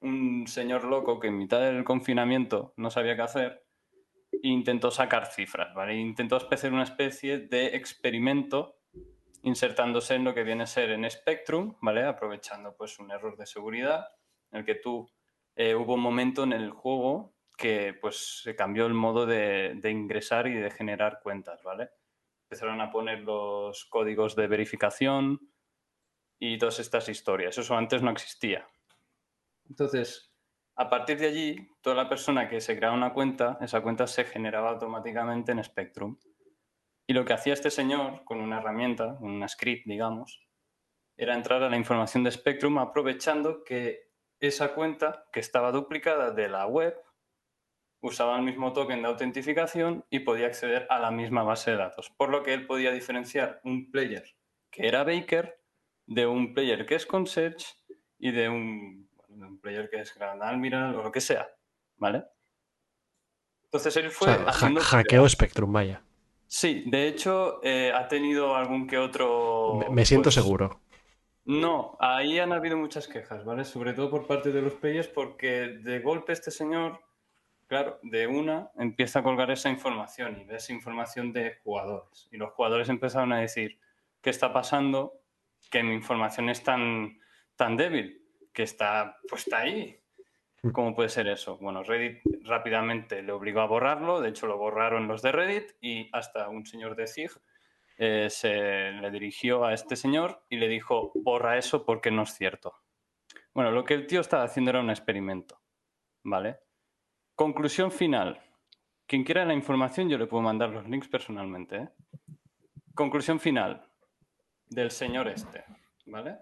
un 0.00 0.46
señor 0.46 0.84
loco 0.84 1.20
que 1.20 1.28
en 1.28 1.36
mitad 1.36 1.60
del 1.60 1.84
confinamiento 1.84 2.72
no 2.76 2.90
sabía 2.90 3.16
qué 3.16 3.22
hacer 3.22 3.66
intentó 4.42 4.90
sacar 4.90 5.26
cifras, 5.26 5.74
¿vale? 5.74 5.94
Intentó 5.96 6.36
hacer 6.36 6.72
una 6.72 6.84
especie 6.84 7.38
de 7.38 7.76
experimento 7.76 8.80
insertándose 9.42 10.14
en 10.14 10.24
lo 10.24 10.34
que 10.34 10.44
viene 10.44 10.64
a 10.64 10.66
ser 10.66 10.90
en 10.90 11.10
Spectrum, 11.10 11.76
¿vale? 11.80 12.04
Aprovechando 12.04 12.76
pues 12.76 12.98
un 12.98 13.10
error 13.10 13.36
de 13.36 13.46
seguridad 13.46 14.06
en 14.50 14.60
el 14.60 14.64
que 14.64 14.74
tú 14.74 15.10
eh, 15.56 15.74
hubo 15.74 15.94
un 15.94 16.00
momento 16.00 16.44
en 16.44 16.52
el 16.52 16.70
juego 16.70 17.34
que 17.56 17.94
pues 18.00 18.42
se 18.42 18.56
cambió 18.56 18.86
el 18.86 18.94
modo 18.94 19.26
de, 19.26 19.74
de 19.76 19.90
ingresar 19.90 20.46
y 20.46 20.54
de 20.54 20.70
generar 20.70 21.20
cuentas, 21.22 21.62
¿vale? 21.62 21.90
Empezaron 22.44 22.80
a 22.80 22.90
poner 22.90 23.20
los 23.20 23.84
códigos 23.84 24.34
de 24.34 24.46
verificación 24.46 25.50
y 26.38 26.58
todas 26.58 26.80
estas 26.80 27.08
historias. 27.08 27.56
Eso 27.58 27.76
antes 27.76 28.02
no 28.02 28.10
existía. 28.10 28.66
Entonces, 29.68 30.29
a 30.80 30.88
partir 30.88 31.18
de 31.18 31.26
allí, 31.26 31.68
toda 31.82 31.94
la 31.94 32.08
persona 32.08 32.48
que 32.48 32.58
se 32.62 32.74
creaba 32.74 32.96
una 32.96 33.12
cuenta, 33.12 33.58
esa 33.60 33.82
cuenta 33.82 34.06
se 34.06 34.24
generaba 34.24 34.70
automáticamente 34.70 35.52
en 35.52 35.62
Spectrum. 35.62 36.16
Y 37.06 37.12
lo 37.12 37.26
que 37.26 37.34
hacía 37.34 37.52
este 37.52 37.70
señor 37.70 38.24
con 38.24 38.40
una 38.40 38.60
herramienta, 38.60 39.18
una 39.20 39.46
script, 39.46 39.86
digamos, 39.86 40.40
era 41.18 41.34
entrar 41.34 41.62
a 41.62 41.68
la 41.68 41.76
información 41.76 42.24
de 42.24 42.30
Spectrum 42.30 42.78
aprovechando 42.78 43.62
que 43.62 44.08
esa 44.40 44.72
cuenta 44.72 45.26
que 45.30 45.40
estaba 45.40 45.70
duplicada 45.70 46.30
de 46.30 46.48
la 46.48 46.66
web 46.66 46.96
usaba 48.00 48.38
el 48.38 48.42
mismo 48.42 48.72
token 48.72 49.02
de 49.02 49.08
autentificación 49.08 50.06
y 50.08 50.20
podía 50.20 50.46
acceder 50.46 50.86
a 50.88 50.98
la 50.98 51.10
misma 51.10 51.42
base 51.42 51.72
de 51.72 51.76
datos. 51.76 52.08
Por 52.08 52.30
lo 52.30 52.42
que 52.42 52.54
él 52.54 52.66
podía 52.66 52.90
diferenciar 52.90 53.60
un 53.64 53.90
player 53.90 54.34
que 54.70 54.88
era 54.88 55.04
Baker 55.04 55.60
de 56.06 56.26
un 56.26 56.54
player 56.54 56.86
que 56.86 56.94
es 56.94 57.04
Concierge 57.04 57.66
y 58.18 58.30
de 58.30 58.48
un, 58.48 59.09
de 59.40 59.46
un 59.46 59.58
player 59.60 59.88
que 59.90 60.00
es 60.00 60.14
Grand 60.14 60.42
Admiral 60.42 60.94
o 60.96 61.02
lo 61.02 61.10
que 61.12 61.20
sea. 61.20 61.48
¿Vale? 61.96 62.24
Entonces 63.64 63.96
él 63.96 64.06
O 64.08 64.10
fue 64.10 64.28
sea, 64.28 64.42
ha- 64.44 64.50
haciendo 64.50 64.80
hackeo 64.80 65.28
Spectrum, 65.28 65.72
vaya. 65.72 66.02
Sí, 66.46 66.82
de 66.86 67.06
hecho 67.06 67.60
eh, 67.62 67.92
ha 67.94 68.08
tenido 68.08 68.56
algún 68.56 68.86
que 68.86 68.98
otro... 68.98 69.74
Me, 69.88 69.88
me 69.96 70.04
siento 70.04 70.24
pues, 70.24 70.34
seguro. 70.34 70.80
No, 71.44 71.96
ahí 72.00 72.38
han 72.38 72.52
habido 72.52 72.76
muchas 72.76 73.06
quejas, 73.06 73.44
¿vale? 73.44 73.64
Sobre 73.64 73.92
todo 73.92 74.10
por 74.10 74.26
parte 74.26 74.50
de 74.50 74.60
los 74.62 74.74
players 74.74 75.08
porque 75.08 75.78
de 75.80 76.00
golpe 76.00 76.32
este 76.32 76.50
señor, 76.50 77.00
claro, 77.66 77.98
de 78.02 78.26
una 78.26 78.70
empieza 78.76 79.20
a 79.20 79.22
colgar 79.22 79.50
esa 79.50 79.70
información 79.70 80.40
y 80.40 80.44
ve 80.44 80.56
esa 80.56 80.72
información 80.72 81.32
de 81.32 81.58
jugadores. 81.62 82.28
Y 82.32 82.36
los 82.36 82.50
jugadores 82.52 82.88
empezaron 82.88 83.32
a 83.32 83.38
decir, 83.40 83.78
¿qué 84.20 84.30
está 84.30 84.52
pasando? 84.52 85.14
Que 85.70 85.82
mi 85.84 85.94
información 85.94 86.48
es 86.50 86.62
tan, 86.64 87.18
tan 87.56 87.76
débil, 87.76 88.19
que 88.60 88.64
está 88.64 89.16
puesta 89.26 89.60
ahí. 89.60 89.98
¿Cómo 90.74 90.94
puede 90.94 91.08
ser 91.08 91.26
eso? 91.28 91.56
Bueno, 91.56 91.82
Reddit 91.82 92.20
rápidamente 92.44 93.22
le 93.22 93.32
obligó 93.32 93.60
a 93.60 93.66
borrarlo, 93.66 94.20
de 94.20 94.28
hecho 94.28 94.46
lo 94.46 94.58
borraron 94.58 95.08
los 95.08 95.22
de 95.22 95.32
Reddit 95.32 95.70
y 95.80 96.10
hasta 96.12 96.46
un 96.50 96.66
señor 96.66 96.94
de 96.94 97.06
ZIG 97.06 97.30
eh, 97.96 98.28
se 98.28 98.90
le 98.90 99.10
dirigió 99.10 99.64
a 99.64 99.72
este 99.72 99.96
señor 99.96 100.44
y 100.50 100.58
le 100.58 100.68
dijo, 100.68 101.10
borra 101.14 101.56
eso 101.56 101.86
porque 101.86 102.10
no 102.10 102.24
es 102.24 102.34
cierto. 102.34 102.74
Bueno, 103.54 103.70
lo 103.70 103.82
que 103.82 103.94
el 103.94 104.06
tío 104.06 104.20
estaba 104.20 104.42
haciendo 104.42 104.72
era 104.72 104.80
un 104.80 104.90
experimento, 104.90 105.58
¿vale? 106.22 106.58
Conclusión 107.34 107.90
final. 107.90 108.42
Quien 109.06 109.24
quiera 109.24 109.46
la 109.46 109.54
información 109.54 110.10
yo 110.10 110.18
le 110.18 110.26
puedo 110.26 110.42
mandar 110.42 110.68
los 110.68 110.86
links 110.86 111.08
personalmente, 111.08 111.76
¿eh? 111.76 111.88
Conclusión 112.94 113.40
final 113.40 113.88
del 114.68 114.90
señor 114.90 115.28
este, 115.28 115.64
¿vale? 116.04 116.36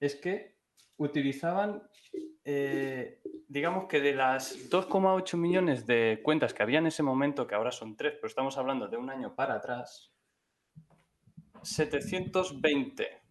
Es 0.00 0.16
que 0.16 0.59
utilizaban, 1.00 1.82
eh, 2.44 3.20
digamos 3.48 3.86
que 3.86 4.00
de 4.00 4.14
las 4.14 4.68
2,8 4.70 5.36
millones 5.38 5.86
de 5.86 6.20
cuentas 6.22 6.52
que 6.52 6.62
había 6.62 6.78
en 6.78 6.86
ese 6.86 7.02
momento, 7.02 7.46
que 7.46 7.54
ahora 7.54 7.72
son 7.72 7.96
3, 7.96 8.14
pero 8.16 8.26
estamos 8.26 8.58
hablando 8.58 8.86
de 8.86 8.98
un 8.98 9.08
año 9.08 9.34
para 9.34 9.54
atrás, 9.54 10.12
720 11.62 13.22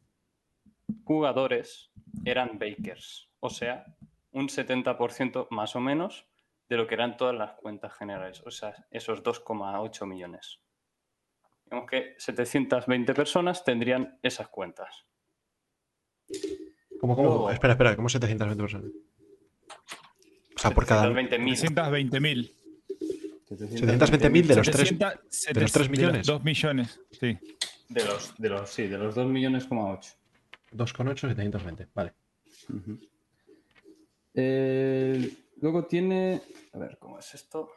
jugadores 1.04 1.91
eran 2.26 2.58
bakers, 2.58 3.30
o 3.40 3.52
sea, 3.52 3.86
un 4.32 4.48
70% 4.48 5.48
más 5.52 5.76
o 5.76 5.80
menos 5.80 6.28
de 6.70 6.78
lo 6.78 6.88
que 6.88 6.96
eran 6.96 7.18
todas 7.18 7.36
las 7.36 7.54
cuentas 7.54 7.94
generales, 7.94 8.41
o 8.46 8.52
sea, 8.52 8.74
esos 8.90 9.24
2,8 9.24 10.08
millones. 10.08 10.60
Digamos 11.66 11.88
que 11.88 12.16
720 12.18 13.14
personas 13.14 13.64
tendrían 13.64 14.18
esas 14.24 14.48
cuentas. 14.48 15.06
¿Cómo, 17.00 17.16
cómo? 17.16 17.28
Luego- 17.30 17.52
Espera, 17.52 17.74
espera, 17.74 17.96
¿cómo 17.96 18.10
720 18.10 18.62
personas? 18.62 18.92
O 20.56 20.60
sea, 20.60 20.72
por 20.72 20.86
cada. 20.86 21.08
720.000. 21.10 21.56
720.000. 21.56 22.52
720.000 23.50 24.46
de 24.46 24.56
los 24.56 24.70
3. 24.70 24.88
700 24.90 25.54
de 25.54 25.62
los 25.62 25.72
3 25.72 25.90
millones. 25.90 26.28
2 26.28 26.44
millones, 26.44 27.00
sí. 27.12 27.38
De 27.88 28.06
los, 28.06 28.36
de 28.38 28.50
los, 28.50 28.70
sí, 28.70 28.88
de 28.88 28.98
los 28.98 29.16
2 29.16 29.28
millones, 29.28 29.66
8. 29.70 30.12
2,8, 30.74 31.18
720. 31.18 31.88
Vale. 31.96 32.14
Eh, 34.34 35.32
luego 35.62 35.86
tiene. 35.86 36.42
A 36.74 36.78
ver, 36.78 36.98
¿cómo 37.00 37.18
es 37.20 37.34
esto? 37.34 37.72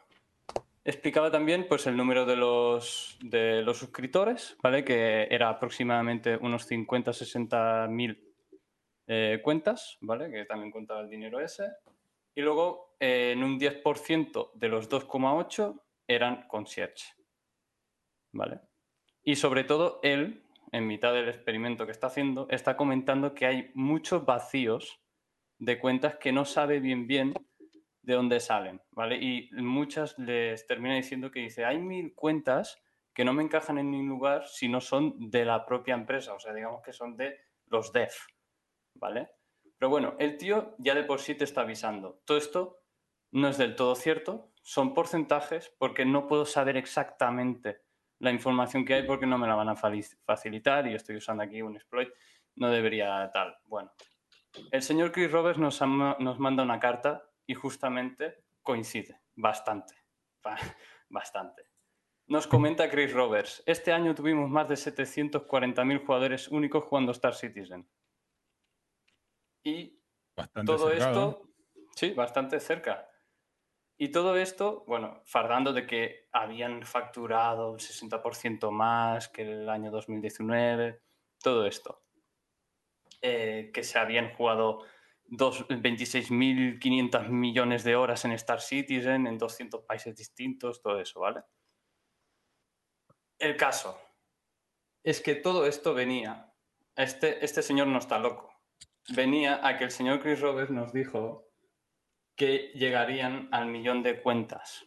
Explicaba 0.85 1.31
también 1.31 1.65
pues, 1.67 1.87
el 1.87 1.95
número 1.95 2.25
de 2.25 2.35
los, 2.35 3.17
de 3.21 3.61
los 3.61 3.77
suscriptores, 3.77 4.57
¿vale? 4.61 4.83
Que 4.83 5.27
era 5.31 5.49
aproximadamente 5.49 6.37
unos 6.37 6.69
50-60 6.69 7.89
mil 7.89 8.19
eh, 9.07 9.39
cuentas, 9.43 9.97
¿vale? 10.01 10.31
Que 10.31 10.45
también 10.45 10.71
contaba 10.71 11.01
el 11.01 11.09
dinero 11.09 11.39
ese. 11.39 11.71
Y 12.35 12.41
luego, 12.41 12.95
eh, 12.99 13.31
en 13.33 13.43
un 13.43 13.59
10% 13.59 14.51
de 14.53 14.69
los 14.69 14.89
2,8 14.89 15.81
eran 16.07 16.47
concierge, 16.47 17.13
¿vale? 18.31 18.59
Y 19.23 19.35
sobre 19.35 19.63
todo, 19.63 19.99
él, 20.03 20.43
en 20.71 20.87
mitad 20.87 21.13
del 21.13 21.29
experimento 21.29 21.85
que 21.85 21.91
está 21.91 22.07
haciendo, 22.07 22.47
está 22.49 22.75
comentando 22.75 23.33
que 23.33 23.45
hay 23.45 23.71
muchos 23.73 24.25
vacíos 24.25 24.99
de 25.59 25.79
cuentas 25.79 26.15
que 26.15 26.31
no 26.31 26.45
sabe 26.45 26.79
bien 26.79 27.07
bien 27.07 27.33
de 28.03 28.13
dónde 28.15 28.39
salen, 28.39 28.81
¿vale? 28.91 29.15
Y 29.15 29.49
muchas 29.53 30.17
les 30.19 30.67
termina 30.67 30.95
diciendo 30.95 31.31
que 31.31 31.39
dice, 31.39 31.65
hay 31.65 31.77
mil 31.77 32.13
cuentas 32.13 32.81
que 33.13 33.23
no 33.23 33.33
me 33.33 33.43
encajan 33.43 33.77
en 33.77 33.91
ningún 33.91 34.09
lugar 34.09 34.47
si 34.47 34.67
no 34.67 34.81
son 34.81 35.29
de 35.31 35.45
la 35.45 35.65
propia 35.65 35.93
empresa, 35.93 36.33
o 36.33 36.39
sea, 36.39 36.53
digamos 36.53 36.81
que 36.83 36.91
son 36.91 37.15
de 37.15 37.37
los 37.67 37.93
dev, 37.93 38.11
¿vale? 38.95 39.29
Pero 39.77 39.89
bueno, 39.89 40.15
el 40.19 40.37
tío 40.37 40.75
ya 40.77 40.95
de 40.95 41.03
por 41.03 41.19
sí 41.19 41.35
te 41.35 41.43
está 41.43 41.61
avisando. 41.61 42.21
Todo 42.25 42.37
esto 42.37 42.79
no 43.31 43.47
es 43.49 43.57
del 43.57 43.75
todo 43.75 43.95
cierto, 43.95 44.51
son 44.61 44.93
porcentajes 44.93 45.73
porque 45.77 46.05
no 46.05 46.27
puedo 46.27 46.45
saber 46.45 46.77
exactamente 46.77 47.81
la 48.19 48.31
información 48.31 48.85
que 48.85 48.93
hay 48.93 49.03
porque 49.03 49.25
no 49.25 49.37
me 49.37 49.47
la 49.47 49.55
van 49.55 49.69
a 49.69 49.75
facilitar 49.75 50.87
y 50.87 50.93
estoy 50.95 51.17
usando 51.17 51.43
aquí 51.43 51.61
un 51.61 51.75
exploit, 51.75 52.09
no 52.55 52.69
debería 52.69 53.29
tal. 53.33 53.57
Bueno, 53.65 53.91
el 54.71 54.81
señor 54.81 55.11
Chris 55.11 55.31
Roberts 55.31 55.59
nos, 55.59 55.81
nos 55.81 56.39
manda 56.39 56.63
una 56.63 56.79
carta 56.79 57.29
y 57.45 57.53
justamente 57.55 58.45
coincide 58.61 59.19
bastante, 59.35 59.95
ba- 60.43 60.57
bastante. 61.09 61.67
Nos 62.27 62.47
comenta 62.47 62.89
Chris 62.89 63.11
Roberts, 63.11 63.61
este 63.65 63.91
año 63.91 64.15
tuvimos 64.15 64.49
más 64.49 64.69
de 64.69 64.75
740.000 64.75 66.05
jugadores 66.05 66.47
únicos 66.47 66.85
jugando 66.85 67.11
Star 67.11 67.33
Citizen. 67.35 67.85
Y 69.63 69.99
Bastante 70.35 70.71
todo 70.71 70.89
cercado. 70.89 71.29
esto, 71.29 71.49
sí, 71.95 72.11
bastante 72.11 72.59
cerca. 72.59 73.09
Y 73.97 74.09
todo 74.09 74.35
esto, 74.35 74.83
bueno, 74.87 75.21
fardando 75.25 75.71
de 75.71 75.85
que 75.85 76.27
habían 76.31 76.83
facturado 76.83 77.71
un 77.71 77.79
60% 77.79 78.71
más 78.71 79.29
que 79.29 79.43
el 79.43 79.69
año 79.69 79.91
2019, 79.91 81.01
todo 81.41 81.65
esto. 81.65 82.03
Eh, 83.21 83.71
que 83.73 83.83
se 83.83 83.99
habían 83.99 84.33
jugado 84.33 84.79
dos- 85.25 85.65
26.500 85.69 87.29
millones 87.29 87.83
de 87.83 87.95
horas 87.95 88.25
en 88.25 88.31
Star 88.33 88.59
Citizen, 88.59 89.27
en 89.27 89.37
200 89.37 89.83
países 89.85 90.15
distintos, 90.15 90.81
todo 90.81 90.99
eso, 90.99 91.21
¿vale? 91.21 91.41
El 93.39 93.55
caso 93.55 93.97
es 95.03 95.21
que 95.21 95.35
todo 95.35 95.65
esto 95.65 95.93
venía. 95.93 96.53
Este, 96.95 97.43
este 97.45 97.61
señor 97.61 97.87
no 97.87 97.99
está 97.99 98.19
loco. 98.19 98.52
Venía 99.09 99.65
a 99.67 99.77
que 99.77 99.85
el 99.85 99.91
señor 99.91 100.21
Chris 100.21 100.39
Roberts 100.39 100.71
nos 100.71 100.93
dijo 100.93 101.49
que 102.35 102.71
llegarían 102.73 103.49
al 103.51 103.67
millón 103.67 104.01
de 104.03 104.21
cuentas. 104.21 104.85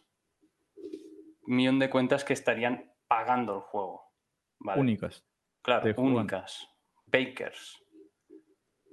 Millón 1.45 1.79
de 1.79 1.89
cuentas 1.89 2.23
que 2.23 2.33
estarían 2.33 2.91
pagando 3.07 3.55
el 3.55 3.61
juego. 3.61 4.11
¿vale? 4.59 4.81
Únicas. 4.81 5.25
Claro, 5.61 5.93
únicas. 5.97 6.67
Bakers. 7.05 7.83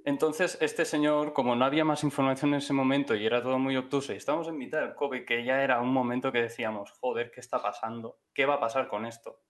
Entonces, 0.05 0.57
este 0.61 0.85
señor, 0.85 1.33
como 1.33 1.55
no 1.55 1.65
había 1.65 1.83
más 1.83 2.03
información 2.03 2.53
en 2.53 2.59
ese 2.59 2.73
momento 2.73 3.15
y 3.15 3.25
era 3.25 3.41
todo 3.41 3.57
muy 3.57 3.75
obtuso, 3.75 4.13
y 4.13 4.17
estábamos 4.17 4.47
en 4.47 4.57
mitad 4.57 4.81
del 4.81 4.93
COVID, 4.93 5.25
que 5.25 5.43
ya 5.43 5.63
era 5.63 5.81
un 5.81 5.91
momento 5.91 6.31
que 6.31 6.43
decíamos, 6.43 6.91
joder, 6.91 7.31
¿qué 7.31 7.39
está 7.39 7.59
pasando? 7.59 8.19
¿Qué 8.31 8.45
va 8.45 8.55
a 8.55 8.59
pasar 8.59 8.87
con 8.87 9.07
esto? 9.07 9.41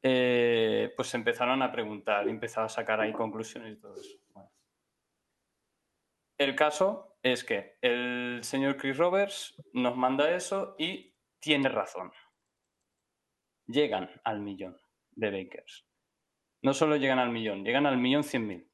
Eh, 0.00 0.92
pues 0.94 1.08
se 1.08 1.16
empezaron 1.16 1.60
a 1.62 1.72
preguntar 1.72 2.28
y 2.28 2.30
empezaba 2.30 2.66
a 2.66 2.70
sacar 2.70 3.00
ahí 3.00 3.12
conclusiones 3.12 3.76
y 3.76 3.80
todo 3.80 3.94
eso. 3.96 4.16
El 6.38 6.54
caso 6.54 7.18
es 7.22 7.42
que 7.42 7.78
el 7.82 8.40
señor 8.44 8.76
Chris 8.76 8.96
Roberts 8.96 9.56
nos 9.72 9.96
manda 9.96 10.30
eso 10.30 10.76
y 10.78 11.12
tiene 11.40 11.68
razón. 11.68 12.12
Llegan 13.66 14.08
al 14.24 14.40
millón 14.40 14.80
de 15.12 15.30
Bakers. 15.30 15.84
No 16.62 16.72
solo 16.74 16.96
llegan 16.96 17.18
al 17.18 17.30
millón, 17.30 17.64
llegan 17.64 17.86
al 17.86 17.98
millón 17.98 18.22
cien 18.22 18.46
mil. 18.46 18.70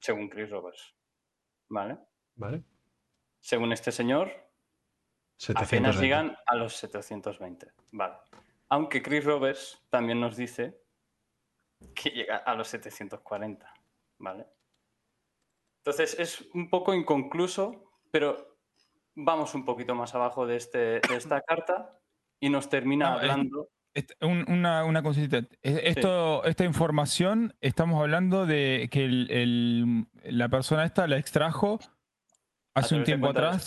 Según 0.00 0.28
Chris 0.28 0.48
Roberts. 0.48 0.94
¿Vale? 1.68 1.98
¿Vale? 2.36 2.64
Según 3.40 3.72
este 3.72 3.92
señor, 3.92 4.28
720. 5.36 5.76
apenas 5.76 6.00
llegan 6.00 6.36
a 6.46 6.56
los 6.56 6.74
720. 6.76 7.70
Vale. 7.92 8.16
Aunque 8.70 9.02
Chris 9.02 9.24
Roberts 9.24 9.86
también 9.90 10.20
nos 10.20 10.36
dice 10.36 10.80
que 11.94 12.10
llega 12.10 12.38
a 12.38 12.54
los 12.54 12.68
740. 12.68 13.72
¿Vale? 14.18 14.46
Entonces 15.84 16.18
es 16.18 16.48
un 16.54 16.68
poco 16.70 16.94
inconcluso, 16.94 17.90
pero 18.10 18.56
vamos 19.14 19.54
un 19.54 19.64
poquito 19.64 19.94
más 19.94 20.14
abajo 20.14 20.46
de, 20.46 20.56
este, 20.56 20.78
de 20.78 21.16
esta 21.16 21.40
carta 21.42 21.98
y 22.40 22.50
nos 22.50 22.68
termina 22.68 23.10
No, 23.10 23.16
es- 23.16 23.22
hablando. 23.22 23.68
Un- 24.20 24.44
una, 24.48 24.84
una 24.84 25.02
cosita. 25.02 25.40
Esta 25.62 26.64
información, 26.64 27.56
estamos 27.60 28.00
hablando 28.00 28.46
de 28.46 28.88
que 28.92 29.04
el- 29.04 29.28
el- 29.30 30.06
la 30.36 30.48
persona 30.48 30.84
esta 30.84 31.08
la 31.08 31.16
extrajo 31.18 31.80
a 32.76 32.80
hace 32.80 32.94
un 32.94 33.02
tiempo 33.02 33.28
atrás, 33.28 33.64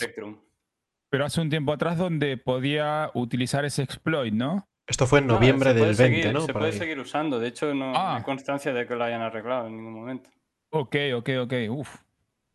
pero 1.10 1.26
hace 1.26 1.40
un 1.42 1.50
tiempo 1.50 1.72
atrás 1.72 1.98
donde 1.98 2.38
podía 2.38 3.10
utilizar 3.12 3.66
ese 3.66 3.82
exploit, 3.82 4.32
¿no? 4.32 4.66
Esto 4.86 5.06
fue 5.06 5.18
en 5.18 5.26
No, 5.26 5.34
noviembre 5.34 5.74
del 5.74 5.94
20, 5.94 5.96
seguir- 6.22 6.32
¿no? 6.32 6.40
Se 6.40 6.52
puede 6.54 6.66
ahí. 6.66 6.72
seguir 6.78 6.98
usando. 6.98 7.38
De 7.38 7.48
hecho, 7.48 7.74
no 7.74 7.92
Ah. 7.94 8.16
hay 8.16 8.22
constancia 8.22 8.72
de 8.72 8.86
que 8.86 8.94
lo 8.94 9.04
hayan 9.04 9.20
arreglado 9.20 9.66
en 9.66 9.76
ningún 9.76 9.92
momento. 9.92 10.30
Ok, 10.74 10.96
ok, 11.14 11.28
ok. 11.42 11.52
Uf. 11.68 12.02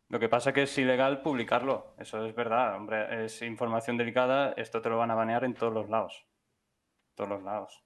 Lo 0.08 0.18
que 0.18 0.28
pasa 0.28 0.50
es 0.50 0.54
que 0.54 0.62
es 0.62 0.78
ilegal 0.78 1.22
publicarlo. 1.22 1.94
Eso 1.98 2.24
es 2.24 2.34
verdad, 2.34 2.74
hombre. 2.74 3.24
Es 3.24 3.40
información 3.42 3.96
delicada. 3.96 4.54
Esto 4.56 4.82
te 4.82 4.88
lo 4.88 4.98
van 4.98 5.12
a 5.12 5.14
banear 5.14 5.44
en 5.44 5.54
todos 5.54 5.72
los 5.72 5.88
lados. 5.88 6.26
Todos 7.14 7.30
los 7.30 7.42
lados. 7.44 7.84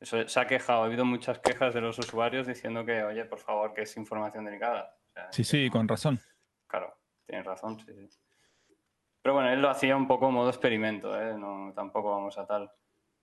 Eso 0.00 0.26
se 0.26 0.40
ha 0.40 0.48
quejado. 0.48 0.82
Ha 0.82 0.86
habido 0.86 1.04
muchas 1.04 1.38
quejas 1.38 1.74
de 1.74 1.80
los 1.80 1.96
usuarios 1.98 2.48
diciendo 2.48 2.84
que, 2.84 3.04
oye, 3.04 3.24
por 3.24 3.38
favor, 3.38 3.72
que 3.72 3.82
es 3.82 3.96
información 3.96 4.44
delicada. 4.44 4.96
O 5.10 5.12
sea, 5.12 5.32
Sí, 5.32 5.44
sí, 5.44 5.70
con 5.70 5.86
razón. 5.86 6.18
Claro, 6.66 6.98
tienes 7.24 7.46
razón, 7.46 7.78
sí, 7.78 7.92
sí. 8.08 8.18
Pero 9.22 9.34
bueno, 9.34 9.50
él 9.50 9.62
lo 9.62 9.70
hacía 9.70 9.96
un 9.96 10.08
poco 10.08 10.30
modo 10.30 10.48
experimento, 10.48 11.20
¿eh? 11.20 11.36
no, 11.38 11.72
tampoco 11.74 12.10
vamos 12.10 12.36
a 12.38 12.46
tal. 12.46 12.70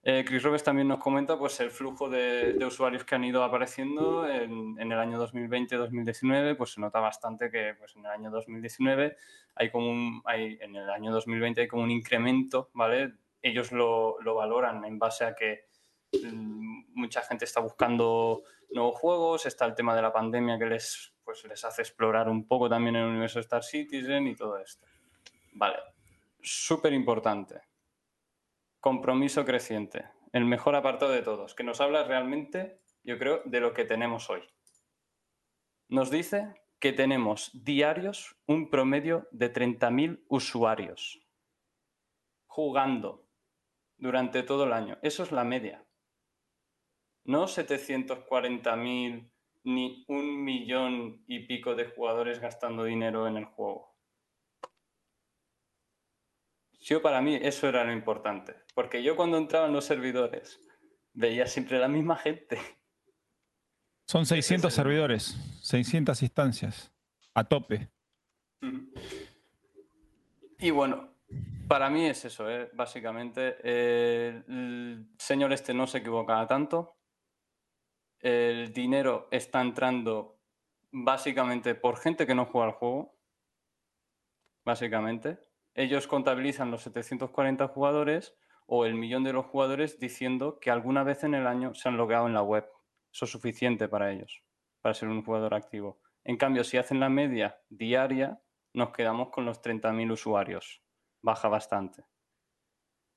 Eh, 0.05 0.25
Chris 0.27 0.43
Roberts 0.43 0.65
también 0.65 0.89
nos 0.89 0.99
comenta 0.99 1.39
pues, 1.39 1.57
el 1.61 1.71
flujo 1.71 2.09
de, 2.09 2.57
usuarios 2.65 3.05
que 3.05 3.15
han 3.15 3.23
ido 3.23 3.41
apareciendo 3.41 4.27
en, 4.27 4.77
el 4.77 4.99
año 4.99 5.17
2020-2019, 5.25 6.57
pues 6.57 6.73
se 6.73 6.81
nota 6.81 6.99
bastante 6.99 7.49
que 7.49 7.75
pues, 7.79 7.95
en 7.95 8.05
el 8.05 8.11
año 8.11 8.29
2019 8.29 9.15
hay 9.55 9.71
como 9.71 9.89
un, 9.89 10.21
hay, 10.25 10.57
en 10.59 10.75
el 10.75 10.89
año 10.89 11.13
2020 11.13 11.61
hay 11.61 11.67
como 11.69 11.83
un 11.83 11.91
incremento, 11.91 12.69
¿vale? 12.73 13.13
Ellos 13.41 13.71
lo, 13.71 14.19
lo 14.21 14.35
valoran 14.35 14.83
en 14.83 14.99
base 14.99 15.23
a 15.23 15.35
que 15.35 15.67
mm, 16.11 16.93
mucha 16.95 17.21
gente 17.21 17.45
está 17.45 17.61
buscando 17.61 18.43
nuevos 18.71 18.99
juegos, 18.99 19.45
está 19.45 19.65
el 19.65 19.73
tema 19.73 19.95
de 19.95 20.01
la 20.01 20.11
pandemia 20.11 20.59
que 20.59 20.65
les, 20.65 21.13
pues, 21.23 21.45
les 21.45 21.63
hace 21.63 21.81
explorar 21.81 22.27
un 22.27 22.45
poco 22.45 22.67
también 22.67 22.97
el 22.97 23.05
universo 23.05 23.39
Star 23.39 23.63
Citizen 23.63 24.27
y 24.27 24.35
todo 24.35 24.57
esto. 24.57 24.85
Vale, 25.53 25.77
súper 26.41 26.91
importante. 26.91 27.72
Compromiso 28.83 29.45
creciente. 29.45 30.09
El 30.33 30.43
mejor 30.43 30.75
apartado 30.75 31.13
de 31.13 31.21
todos, 31.21 31.55
que 31.55 31.63
nos 31.63 31.79
habla 31.79 32.03
realmente, 32.03 32.81
yo 33.05 33.17
creo, 33.17 33.41
de 33.45 33.61
lo 33.61 33.73
que 33.73 33.85
tenemos 33.85 34.29
hoy. 34.29 34.41
Nos 35.87 36.11
dice 36.11 36.53
que 36.79 36.91
tenemos 36.91 37.49
diarios 37.53 38.35
un 38.45 38.69
promedio 38.69 39.29
de 39.31 39.53
30.000 39.53 40.25
usuarios 40.27 41.25
jugando 42.45 43.25
durante 43.95 44.43
todo 44.43 44.65
el 44.65 44.73
año. 44.73 44.97
Eso 45.01 45.23
es 45.23 45.31
la 45.31 45.45
media. 45.45 45.85
No 47.23 47.45
740.000 47.45 49.31
ni 49.63 50.03
un 50.09 50.43
millón 50.43 51.23
y 51.25 51.47
pico 51.47 51.75
de 51.75 51.85
jugadores 51.85 52.41
gastando 52.41 52.83
dinero 52.83 53.29
en 53.29 53.37
el 53.37 53.45
juego. 53.45 53.92
Yo 56.83 57.01
para 57.01 57.21
mí 57.21 57.35
eso 57.41 57.67
era 57.69 57.83
lo 57.85 57.93
importante, 57.93 58.55
porque 58.75 59.01
yo 59.01 59.15
cuando 59.15 59.37
entraba 59.37 59.67
en 59.67 59.73
los 59.73 59.85
servidores 59.85 60.59
veía 61.13 61.47
siempre 61.47 61.79
la 61.79 61.87
misma 61.87 62.17
gente. 62.17 62.59
Son 64.05 64.23
Ese 64.23 64.37
es 64.39 64.45
600 64.45 64.71
el- 64.73 64.75
servidores, 64.75 65.37
600 65.61 66.21
instancias, 66.21 66.91
a 67.33 67.43
tope. 67.45 67.89
Y 70.59 70.71
bueno, 70.71 71.15
para 71.67 71.89
mí 71.89 72.05
es 72.05 72.25
eso, 72.25 72.49
¿eh? 72.49 72.69
básicamente. 72.73 73.55
Eh, 73.63 74.43
el 74.47 75.07
señor 75.17 75.53
este 75.53 75.73
no 75.73 75.87
se 75.87 75.99
equivocaba 75.99 76.45
tanto. 76.47 76.97
El 78.19 78.71
dinero 78.73 79.27
está 79.31 79.61
entrando 79.61 80.39
básicamente 80.91 81.75
por 81.75 81.97
gente 81.97 82.25
que 82.27 82.35
no 82.35 82.45
juega 82.45 82.67
al 82.67 82.73
juego. 82.73 83.17
Básicamente. 84.65 85.39
Ellos 85.75 86.07
contabilizan 86.07 86.71
los 86.71 86.83
740 86.83 87.67
jugadores 87.67 88.35
o 88.67 88.85
el 88.85 88.95
millón 88.95 89.23
de 89.23 89.33
los 89.33 89.45
jugadores 89.45 89.99
diciendo 89.99 90.59
que 90.59 90.71
alguna 90.71 91.03
vez 91.03 91.23
en 91.23 91.33
el 91.33 91.47
año 91.47 91.73
se 91.73 91.89
han 91.89 91.97
logueado 91.97 92.27
en 92.27 92.33
la 92.33 92.43
web. 92.43 92.65
Eso 93.11 93.25
es 93.25 93.31
suficiente 93.31 93.87
para 93.87 94.11
ellos, 94.11 94.43
para 94.81 94.93
ser 94.93 95.09
un 95.09 95.23
jugador 95.23 95.53
activo. 95.53 95.99
En 96.23 96.37
cambio, 96.37 96.63
si 96.63 96.77
hacen 96.77 96.99
la 96.99 97.09
media 97.09 97.57
diaria, 97.69 98.39
nos 98.73 98.91
quedamos 98.91 99.29
con 99.29 99.45
los 99.45 99.61
30.000 99.61 100.11
usuarios. 100.11 100.81
Baja 101.21 101.47
bastante. 101.47 102.03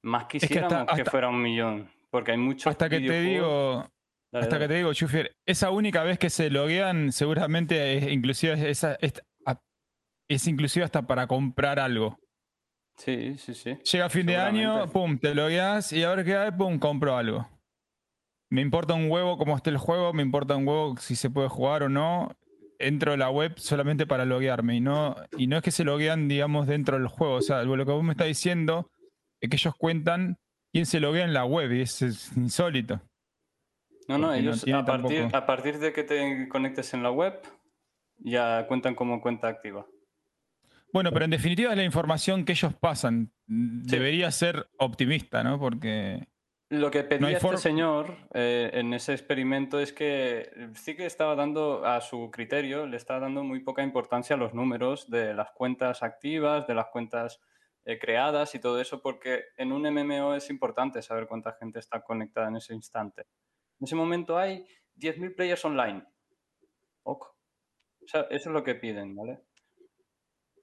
Más 0.03 0.27
que 0.27 0.39
hasta- 0.39 0.49
quisiéramos 0.49 0.97
que, 0.97 1.05
fuera 1.05 1.29
un 1.29 1.41
millón, 1.43 1.91
porque 2.11 2.33
hay 2.33 2.39
muchos 2.39 2.67
Hasta 2.67 2.89
que 2.89 3.01
te 3.01 3.21
digo, 3.21 3.87
Dale, 4.33 4.45
hasta 4.45 4.57
dale. 4.57 4.65
que 4.65 4.69
te 4.69 4.75
digo, 4.79 4.93
Chufier, 4.93 5.37
esa 5.47 5.71
única 5.71 6.03
vez 6.03 6.19
que 6.19 6.31
se 6.31 6.51
loguean, 6.51 7.13
seguramente 7.13 7.97
es, 7.97 8.09
inclusive 8.13 8.71
esa, 8.71 8.97
es 10.29 10.47
inclusive 10.49 10.85
hasta 10.85 11.07
para 11.07 11.27
comprar 11.27 11.79
algo. 11.79 12.19
Sí, 12.97 13.37
sí, 13.39 13.55
sí. 13.55 13.77
Llega 13.93 14.09
fin 14.09 14.27
de 14.27 14.37
año, 14.37 14.89
pum, 14.91 15.19
te 15.19 15.35
logueas 15.35 15.93
y 15.93 16.03
a 16.03 16.15
ver 16.15 16.25
qué 16.25 16.37
hay, 16.37 16.51
pum, 16.53 16.79
compro 16.79 17.17
algo. 17.17 17.47
Me 18.51 18.61
importa 18.63 18.95
un 18.95 19.11
huevo 19.11 19.37
cómo 19.37 19.57
esté 19.57 19.71
el 19.71 19.77
juego, 19.77 20.13
me 20.13 20.23
importa 20.23 20.57
un 20.57 20.67
huevo 20.67 20.97
si 20.99 21.17
se 21.17 21.31
puede 21.31 21.49
jugar 21.49 21.83
o 21.83 21.89
no. 21.89 22.35
Entro 22.79 23.13
a 23.13 23.17
la 23.17 23.31
web 23.31 23.55
solamente 23.59 24.07
para 24.07 24.25
loguearme 24.27 24.77
y 24.77 24.81
no, 24.81 25.17
y 25.37 25.47
no 25.47 25.57
es 25.57 25.63
que 25.63 25.71
se 25.71 25.83
loguean, 25.85 26.29
digamos, 26.29 26.67
dentro 26.67 26.99
del 26.99 27.09
juego. 27.09 27.35
O 27.35 27.43
sea, 27.43 27.63
lo 27.65 27.85
que 27.87 27.93
vos 27.93 28.05
me 28.05 28.13
estás 28.13 28.27
diciendo 28.27 28.91
es 29.41 29.49
que 29.51 29.57
ellos 29.57 29.75
cuentan 29.77 30.39
quién 30.73 30.85
se 30.87 31.01
loguea 31.01 31.25
en 31.25 31.33
la 31.33 31.45
web 31.47 31.73
y 31.73 31.81
es 31.83 32.03
insólito. 32.37 33.01
No, 34.09 34.19
no, 34.19 34.33
ellos 34.33 34.63
tiene 34.63 34.79
a, 34.81 34.85
partir, 34.85 35.19
tampoco- 35.23 35.37
a 35.37 35.47
partir 35.47 35.79
de 35.79 35.93
que 35.93 36.05
te 36.05 36.49
conectes 36.49 36.93
en 36.95 37.03
la 37.03 37.11
web, 37.11 37.41
ya 38.19 38.67
cuentan 38.69 38.95
como 38.95 39.21
cuenta 39.21 39.49
activa. 39.49 39.87
Bueno, 40.97 41.13
pero 41.13 41.27
en 41.27 41.31
definitiva 41.31 41.73
es 41.73 41.77
la 41.77 41.85
información 41.85 42.47
que 42.47 42.53
ellos 42.53 42.73
pasan. 42.73 43.31
Debería 43.47 44.31
ser 44.31 44.71
optimista, 44.79 45.45
¿no? 45.45 45.61
Porque 45.61 46.27
Lo 46.71 46.91
que 46.91 47.05
pedía 47.05 47.29
hay 47.29 47.35
este 47.35 47.59
señor 47.59 48.17
eh, 48.33 48.71
en 48.73 48.95
ese 48.95 49.13
experimento 49.13 49.79
es 49.79 49.93
que 49.93 50.71
sí 50.73 50.97
que 50.97 51.05
estaba 51.05 51.35
dando 51.35 51.85
a 51.85 52.01
su 52.01 52.31
criterio, 52.31 52.87
le 52.87 52.97
estaba 52.97 53.21
dando 53.21 53.45
muy 53.45 53.61
poca 53.61 53.83
importancia 53.83 54.37
a 54.37 54.39
los 54.39 54.55
números 54.55 55.11
de 55.11 55.35
las 55.35 55.51
cuentas 55.51 56.03
activas, 56.03 56.67
de 56.67 56.75
las 56.75 56.87
cuentas 56.87 57.43
eh, 57.85 57.99
creadas 57.99 58.55
y 58.55 58.59
todo 58.59 58.81
eso, 58.81 59.03
porque 59.03 59.43
en 59.59 59.73
un 59.73 59.83
MMO 59.83 60.35
es 60.35 60.49
importante 60.49 61.03
saber 61.03 61.27
cuánta 61.27 61.53
gente 61.61 61.79
está 61.79 62.01
conectada 62.01 62.49
en 62.49 62.57
ese 62.57 62.73
instante. 62.73 63.27
En 63.81 63.85
ese 63.85 63.97
momento 63.97 64.39
hay 64.39 64.65
10.000 64.95 65.35
players 65.37 65.63
online. 65.63 66.07
Ok. 67.03 67.27
O 68.03 68.09
sea, 68.09 68.23
eso 68.31 68.49
es 68.49 68.55
lo 68.55 68.65
que 68.65 68.77
piden, 68.77 69.15
¿vale? 69.15 69.43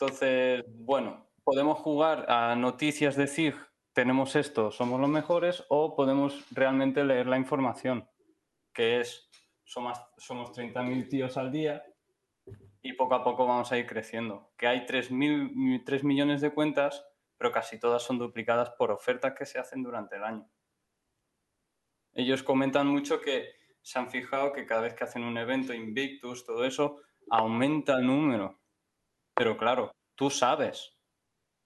Entonces, 0.04 0.66
bueno, 0.68 1.30
podemos 1.46 1.80
jugar 1.80 2.30
a 2.30 2.58
noticias 2.58 3.16
de 3.16 3.26
CIG 3.26 3.56
tenemos 3.94 4.36
esto, 4.36 4.70
somos 4.70 5.00
los 5.00 5.10
mejores, 5.10 5.64
o 5.70 5.96
podemos 5.96 6.44
realmente 6.52 7.06
leer 7.06 7.28
la 7.28 7.38
información, 7.38 8.10
que 8.74 9.00
es, 9.00 9.30
somos, 9.64 9.98
somos 10.18 10.52
30.000 10.52 11.08
tíos 11.08 11.38
al 11.38 11.54
día 11.54 11.86
y 12.82 12.92
poco 12.94 13.16
a 13.16 13.24
poco 13.24 13.46
vamos 13.46 13.72
a 13.72 13.78
ir 13.78 13.88
creciendo. 13.88 14.52
Que 14.58 14.68
hay 14.68 14.86
3.000 14.86 15.84
3 15.86 16.04
millones 16.04 16.42
de 16.42 16.54
cuentas, 16.54 17.06
pero 17.38 17.54
casi 17.54 17.80
todas 17.80 18.04
son 18.04 18.18
duplicadas 18.18 18.72
por 18.72 18.92
ofertas 18.92 19.36
que 19.38 19.46
se 19.46 19.58
hacen 19.58 19.84
durante 19.84 20.18
el 20.18 20.26
año. 20.26 20.50
Ellos 22.12 22.44
comentan 22.44 22.88
mucho 22.88 23.22
que 23.22 23.54
se 23.82 24.00
han 24.00 24.10
fijado 24.10 24.52
que 24.52 24.66
cada 24.66 24.82
vez 24.82 24.96
que 24.96 25.06
hacen 25.06 25.24
un 25.24 25.38
evento, 25.38 25.74
Invictus, 25.74 26.44
todo 26.44 26.66
eso, 26.66 26.98
aumenta 27.30 28.00
el 28.00 28.08
número. 28.08 28.63
Pero 29.36 29.58
claro, 29.58 29.92
tú 30.16 30.30
sabes 30.30 30.96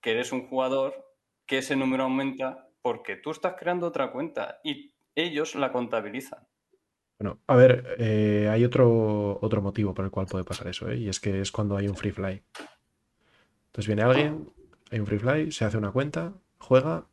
que 0.02 0.12
eres 0.12 0.32
un 0.32 0.48
jugador 0.48 1.06
que 1.46 1.60
ese 1.60 1.76
número 1.76 2.04
aumenta 2.04 2.70
porque 2.82 3.16
tú 3.16 3.32
estás 3.32 3.56
creando 3.58 3.88
otra 3.88 4.12
cuenta 4.12 4.60
y 4.64 4.94
ellos 5.16 5.56
la 5.56 5.72
contabilizan. 5.72 6.48
Bueno, 7.20 7.40
a 7.48 7.56
ver, 7.56 7.96
eh, 7.98 8.48
hay 8.52 8.64
otro, 8.64 9.40
otro 9.42 9.62
motivo 9.62 9.94
por 9.94 10.06
el 10.06 10.12
cual 10.12 10.28
puede 10.28 10.44
pasar 10.44 10.68
eso, 10.68 10.90
¿eh? 10.90 10.98
y 10.98 11.10
es 11.10 11.20
que 11.20 11.42
es 11.42 11.52
cuando 11.52 11.76
hay 11.76 11.88
un 11.88 11.96
free 11.96 12.12
fly. 12.12 12.44
Entonces 13.68 13.88
viene 13.88 14.04
alguien, 14.04 14.54
hay 14.92 15.00
un 15.00 15.08
free 15.08 15.18
fly, 15.18 15.52
se 15.52 15.66
hace 15.66 15.78
una 15.78 15.92
cuenta, 15.92 16.34
juega, 16.60 17.08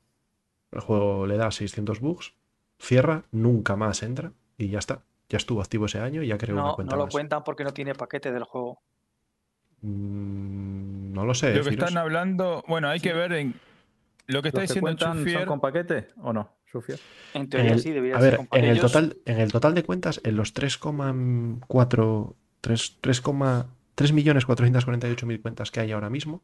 el 0.73 0.81
juego 0.81 1.27
le 1.27 1.39
da 1.39 1.51
600 1.51 2.01
bugs, 2.01 2.35
cierra, 2.79 3.25
nunca 3.31 3.77
más 3.77 4.03
entra 4.03 4.33
y 4.59 4.69
ya 4.69 4.79
está. 4.79 5.05
Ya 5.31 5.39
estuvo 5.39 5.63
activo 5.63 5.87
ese 5.87 6.01
año 6.01 6.23
y 6.23 6.29
ya 6.29 6.37
creó 6.37 6.57
una 6.57 6.75
cuenta 6.75 6.95
no 6.95 6.99
lo 6.99 7.07
más. 7.07 7.15
cuentan 7.15 7.43
porque 7.43 7.65
no 7.65 7.73
tiene 7.73 7.95
paquete 7.95 8.31
del 8.31 8.45
juego. 8.45 8.83
Mm, 9.85 11.13
no 11.13 11.25
lo 11.25 11.35
sé. 11.35 11.49
Lo 11.49 11.53
que 11.63 11.71
deciros. 11.71 11.89
están 11.89 11.99
hablando, 12.03 12.65
bueno, 12.67 12.89
hay 12.89 13.01
que 13.01 13.13
ver 13.13 13.33
en 13.35 13.55
lo 14.27 14.41
que 14.43 14.49
está 14.49 14.61
¿Los 14.63 14.69
que 14.73 14.81
diciendo 14.81 14.99
son 14.99 15.19
Chufier. 15.19 15.47
con 15.47 15.61
paquete 15.61 16.09
o 16.23 16.33
no, 16.33 16.51
Sufier? 16.71 16.99
En 17.35 17.43
En 17.43 17.49
teoría 17.51 17.73
el- 17.73 17.81
sí 17.81 17.91
debería 17.91 18.17
a 18.17 18.21
ser 18.21 18.31
ver, 18.31 18.37
con 18.49 18.59
en 18.59 18.65
el, 18.65 18.79
paquete. 18.79 18.81
total, 18.93 19.17
en 19.27 19.41
el 19.41 19.53
total 19.53 19.75
de 19.75 19.83
cuentas, 19.83 20.21
en 20.25 20.37
los 20.37 20.55
3,4 20.55 22.35
3, 22.61 22.99
3,3 23.03 24.13
millones 24.13 24.47
448 24.47 25.27
mil 25.27 25.41
cuentas 25.43 25.71
que 25.71 25.81
hay 25.81 25.93
ahora 25.93 26.09
mismo, 26.09 26.43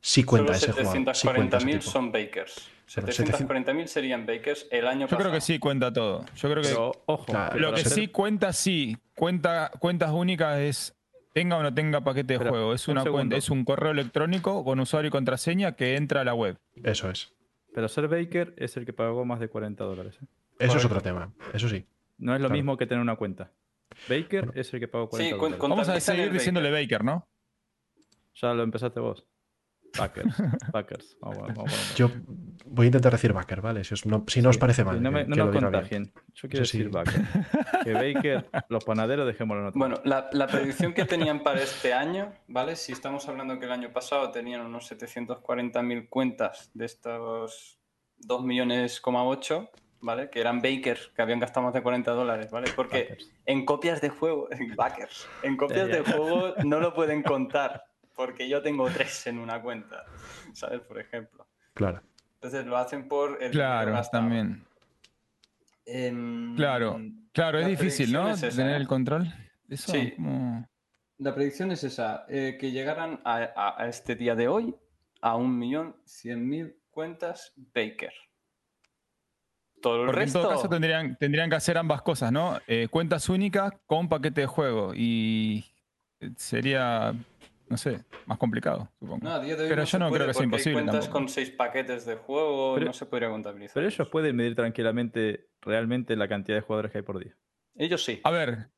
sí 0.00 0.22
cuenta 0.22 0.54
Solo 0.54 0.56
ese 0.56 0.72
jugador. 0.72 1.14
Sí 1.16 1.26
cuenta 1.28 1.56
ese 1.56 1.66
740.000 1.66 1.78
tipo. 1.80 1.90
son 1.90 2.12
bakers. 2.12 2.68
Bueno, 2.94 3.08
740.000 3.08 3.86
serían 3.88 4.26
bakers 4.26 4.68
el 4.70 4.86
año 4.86 5.00
Yo 5.00 5.06
pasado. 5.08 5.22
creo 5.22 5.32
que 5.32 5.40
sí 5.40 5.58
cuenta 5.58 5.92
todo. 5.92 6.24
Yo 6.36 6.50
creo 6.50 6.62
que 6.62 6.68
Pero 6.68 6.92
ojo, 7.06 7.24
Claro, 7.24 7.54
que 7.54 7.60
lo 7.60 7.72
que 7.74 7.82
ser- 7.82 7.92
sí 7.92 8.08
cuenta 8.08 8.52
sí, 8.52 8.96
cuenta 9.16 9.70
cuentas 9.80 10.10
únicas 10.12 10.58
es 10.60 10.94
tenga 11.34 11.58
o 11.58 11.62
no 11.62 11.74
tenga 11.74 12.00
paquete 12.02 12.38
de 12.38 12.48
juego. 12.48 12.72
Es 12.72 12.88
un 12.88 12.96
una 12.96 13.10
cuenta, 13.10 13.36
es 13.36 13.50
un 13.50 13.64
correo 13.66 13.90
electrónico 13.90 14.64
con 14.64 14.80
usuario 14.80 15.08
y 15.08 15.10
contraseña 15.10 15.76
que 15.76 15.96
entra 15.96 16.22
a 16.22 16.24
la 16.24 16.32
web. 16.32 16.58
Eso 16.82 17.10
es. 17.10 17.34
Pero 17.74 17.88
ser 17.88 18.08
Baker 18.08 18.54
es 18.56 18.76
el 18.78 18.86
que 18.86 18.92
pagó 18.92 19.24
más 19.26 19.40
de 19.40 19.48
40 19.48 19.84
dólares. 19.84 20.16
¿eh? 20.22 20.26
Eso 20.60 20.78
es 20.78 20.84
otro 20.84 21.00
tema. 21.02 21.32
Eso 21.52 21.68
sí. 21.68 21.84
No 22.18 22.34
es 22.34 22.40
lo 22.40 22.46
Claro. 22.46 22.54
mismo 22.56 22.76
que 22.76 22.86
tener 22.86 23.02
una 23.02 23.16
cuenta. 23.16 23.50
Baker 24.08 24.46
Bueno. 24.46 24.60
es 24.60 24.72
el 24.72 24.80
que 24.80 24.88
pagó 24.88 25.06
Sí, 25.06 25.10
40 25.10 25.36
cu- 25.36 25.44
dólares. 25.44 25.60
Vamos 25.68 25.88
a 25.88 26.00
seguir 26.00 26.32
diciéndole 26.32 26.70
Baker, 26.70 27.04
¿no? 27.04 27.28
Ya 28.40 28.54
lo 28.54 28.62
empezaste 28.62 29.00
vos. 29.00 29.24
Backers. 29.98 30.34
Backers. 30.72 31.16
Vamos, 31.20 31.38
vamos, 31.38 31.54
vamos. 31.56 31.94
Yo 31.96 32.10
voy 32.66 32.84
a 32.84 32.88
intentar 32.88 33.12
decir 33.12 33.32
backer, 33.32 33.60
¿vale? 33.60 33.84
Si, 33.84 33.94
os, 33.94 34.06
no, 34.06 34.24
si 34.26 34.40
no 34.42 34.50
os 34.50 34.58
parece 34.58 34.82
sí, 34.82 34.86
mal. 34.86 35.02
no 35.02 35.10
me, 35.10 35.24
que- 35.24 35.28
no 35.30 35.36
que 35.50 35.60
nos 35.60 35.62
contagien. 35.72 36.12
Yo 36.34 36.48
quiero 36.48 36.62
Eso 36.64 36.72
sí. 36.72 36.78
decir 36.78 36.92
Baker. 36.92 37.22
Que 37.84 37.92
Baker, 37.92 38.50
los 38.68 38.84
panaderos, 38.84 39.26
dejémoslo 39.26 39.62
en 39.62 39.68
otro. 39.68 39.78
Bueno, 39.78 40.00
la, 40.04 40.28
la 40.32 40.46
predicción 40.46 40.92
que 40.94 41.04
tenían 41.04 41.42
para 41.42 41.60
este 41.62 41.92
año, 41.92 42.32
¿vale? 42.48 42.76
Si 42.76 42.92
estamos 42.92 43.28
hablando 43.28 43.58
que 43.58 43.66
el 43.66 43.72
año 43.72 43.92
pasado 43.92 44.30
tenían 44.30 44.62
unos 44.62 44.90
740.000 44.90 46.08
cuentas 46.08 46.70
de 46.74 46.84
estos 46.86 47.78
2 48.18 48.44
millones, 48.44 49.00
¿vale? 50.00 50.30
Que 50.30 50.40
eran 50.40 50.60
bakers, 50.60 51.08
que 51.14 51.22
habían 51.22 51.40
gastado 51.40 51.64
más 51.66 51.74
de 51.74 51.82
40 51.82 52.10
dólares, 52.12 52.50
¿vale? 52.50 52.70
Porque 52.74 53.02
Backers. 53.10 53.32
en 53.46 53.64
copias 53.64 54.00
de 54.00 54.08
juego, 54.10 54.48
backers, 54.76 55.28
en 55.42 55.56
copias 55.56 55.88
de 55.88 56.00
juego 56.02 56.54
no 56.64 56.80
lo 56.80 56.94
pueden 56.94 57.22
contar, 57.22 57.84
porque 58.14 58.48
yo 58.48 58.62
tengo 58.62 58.88
tres 58.90 59.26
en 59.26 59.38
una 59.38 59.60
cuenta, 59.62 60.04
¿sabes? 60.52 60.80
Por 60.80 60.98
ejemplo. 61.00 61.46
Claro. 61.74 62.02
Entonces 62.44 62.66
lo 62.66 62.76
hacen 62.76 63.08
por 63.08 63.42
el 63.42 63.52
Claro, 63.52 63.98
también. 64.10 64.66
Claro. 66.56 67.00
Claro, 67.32 67.58
es 67.58 67.66
difícil, 67.66 68.12
¿no? 68.12 68.24
predicción 68.24 68.48
es 68.48 68.54
esa, 68.54 68.62
Tener 68.62 68.76
el 68.82 68.86
control. 68.86 69.32
Eso, 69.70 69.92
Sí. 69.92 70.12
como- 70.14 70.68
La 71.16 71.34
predicción 71.34 71.72
es 71.72 71.84
esa, 71.84 72.26
eh, 72.28 72.58
que 72.60 72.70
llegaran 72.70 73.18
a, 73.24 73.36
a- 73.56 73.82
a 73.82 73.88
este 73.88 74.14
día 74.14 74.34
de 74.34 74.48
hoy 74.48 74.74
a 75.22 75.36
1.100.000 75.36 76.76
cuentas 76.90 77.54
Baker. 77.56 78.12
Todo 79.80 80.00
el 80.02 80.06
Porque 80.08 80.20
en 80.20 80.24
resto... 80.26 80.42
todo 80.42 80.50
caso 80.50 80.68
tendrían, 80.68 81.16
tendrían 81.16 81.48
que 81.48 81.56
hacer 81.56 81.78
ambas 81.78 82.02
cosas, 82.02 82.30
¿no? 82.30 82.58
Eh, 82.66 82.88
cuentas 82.90 83.26
únicas 83.30 83.72
con 83.86 84.06
paquete 84.06 84.42
de 84.42 84.46
juego. 84.46 84.92
Y 84.94 85.64
eh, 86.20 86.30
sería, 86.36 87.14
no 87.68 87.76
sé, 87.76 88.04
más 88.26 88.38
complicado, 88.38 88.90
supongo. 88.98 89.24
No, 89.24 89.32
a 89.32 89.40
día 89.40 89.56
de 89.56 89.62
hoy 89.64 89.68
Pero 89.68 89.82
no 89.82 89.86
yo 89.88 89.98
no 89.98 90.08
puede 90.08 90.18
creo 90.24 90.28
que 90.28 90.34
sea 90.34 90.40
hay 90.42 90.44
imposible 90.44 90.72
cuentas 90.74 90.94
tampoco. 91.00 91.12
con 91.12 91.28
seis 91.28 91.50
paquetes 91.50 92.04
de 92.06 92.16
juego 92.16 92.74
Pero- 92.74 92.86
no 92.86 92.92
se 92.92 93.06
podría 93.06 93.30
contabilizar. 93.30 93.74
Pero 93.74 93.86
ellos 93.88 94.08
pueden 94.08 94.36
medir 94.36 94.54
tranquilamente 94.54 95.48
realmente 95.60 96.14
la 96.16 96.28
cantidad 96.28 96.56
de 96.58 96.62
jugadores 96.62 96.92
que 96.92 96.98
hay 96.98 97.04
por 97.04 97.18
día. 97.18 97.34
Ellos 97.76 98.04
sí. 98.04 98.20
A 98.24 98.30
ver, 98.30 98.68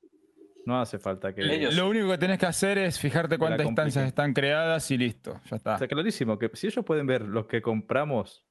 No 0.64 0.80
hace 0.80 0.98
falta 0.98 1.32
que... 1.32 1.42
Ellos- 1.42 1.76
lo 1.76 1.88
único 1.88 2.08
que 2.08 2.18
tenés 2.18 2.38
que 2.40 2.46
hacer 2.46 2.76
es 2.78 2.98
fijarte 2.98 3.38
cuántas 3.38 3.64
instancias 3.66 4.04
están 4.06 4.32
creadas 4.32 4.90
y 4.90 4.98
listo, 4.98 5.40
ya 5.48 5.56
está. 5.56 5.74
Está 5.74 5.86
clarísimo 5.86 6.38
que 6.38 6.50
si 6.54 6.66
ellos 6.66 6.84
pueden 6.84 7.06
ver 7.06 7.22
los 7.22 7.46
que 7.46 7.62
compramos 7.62 8.44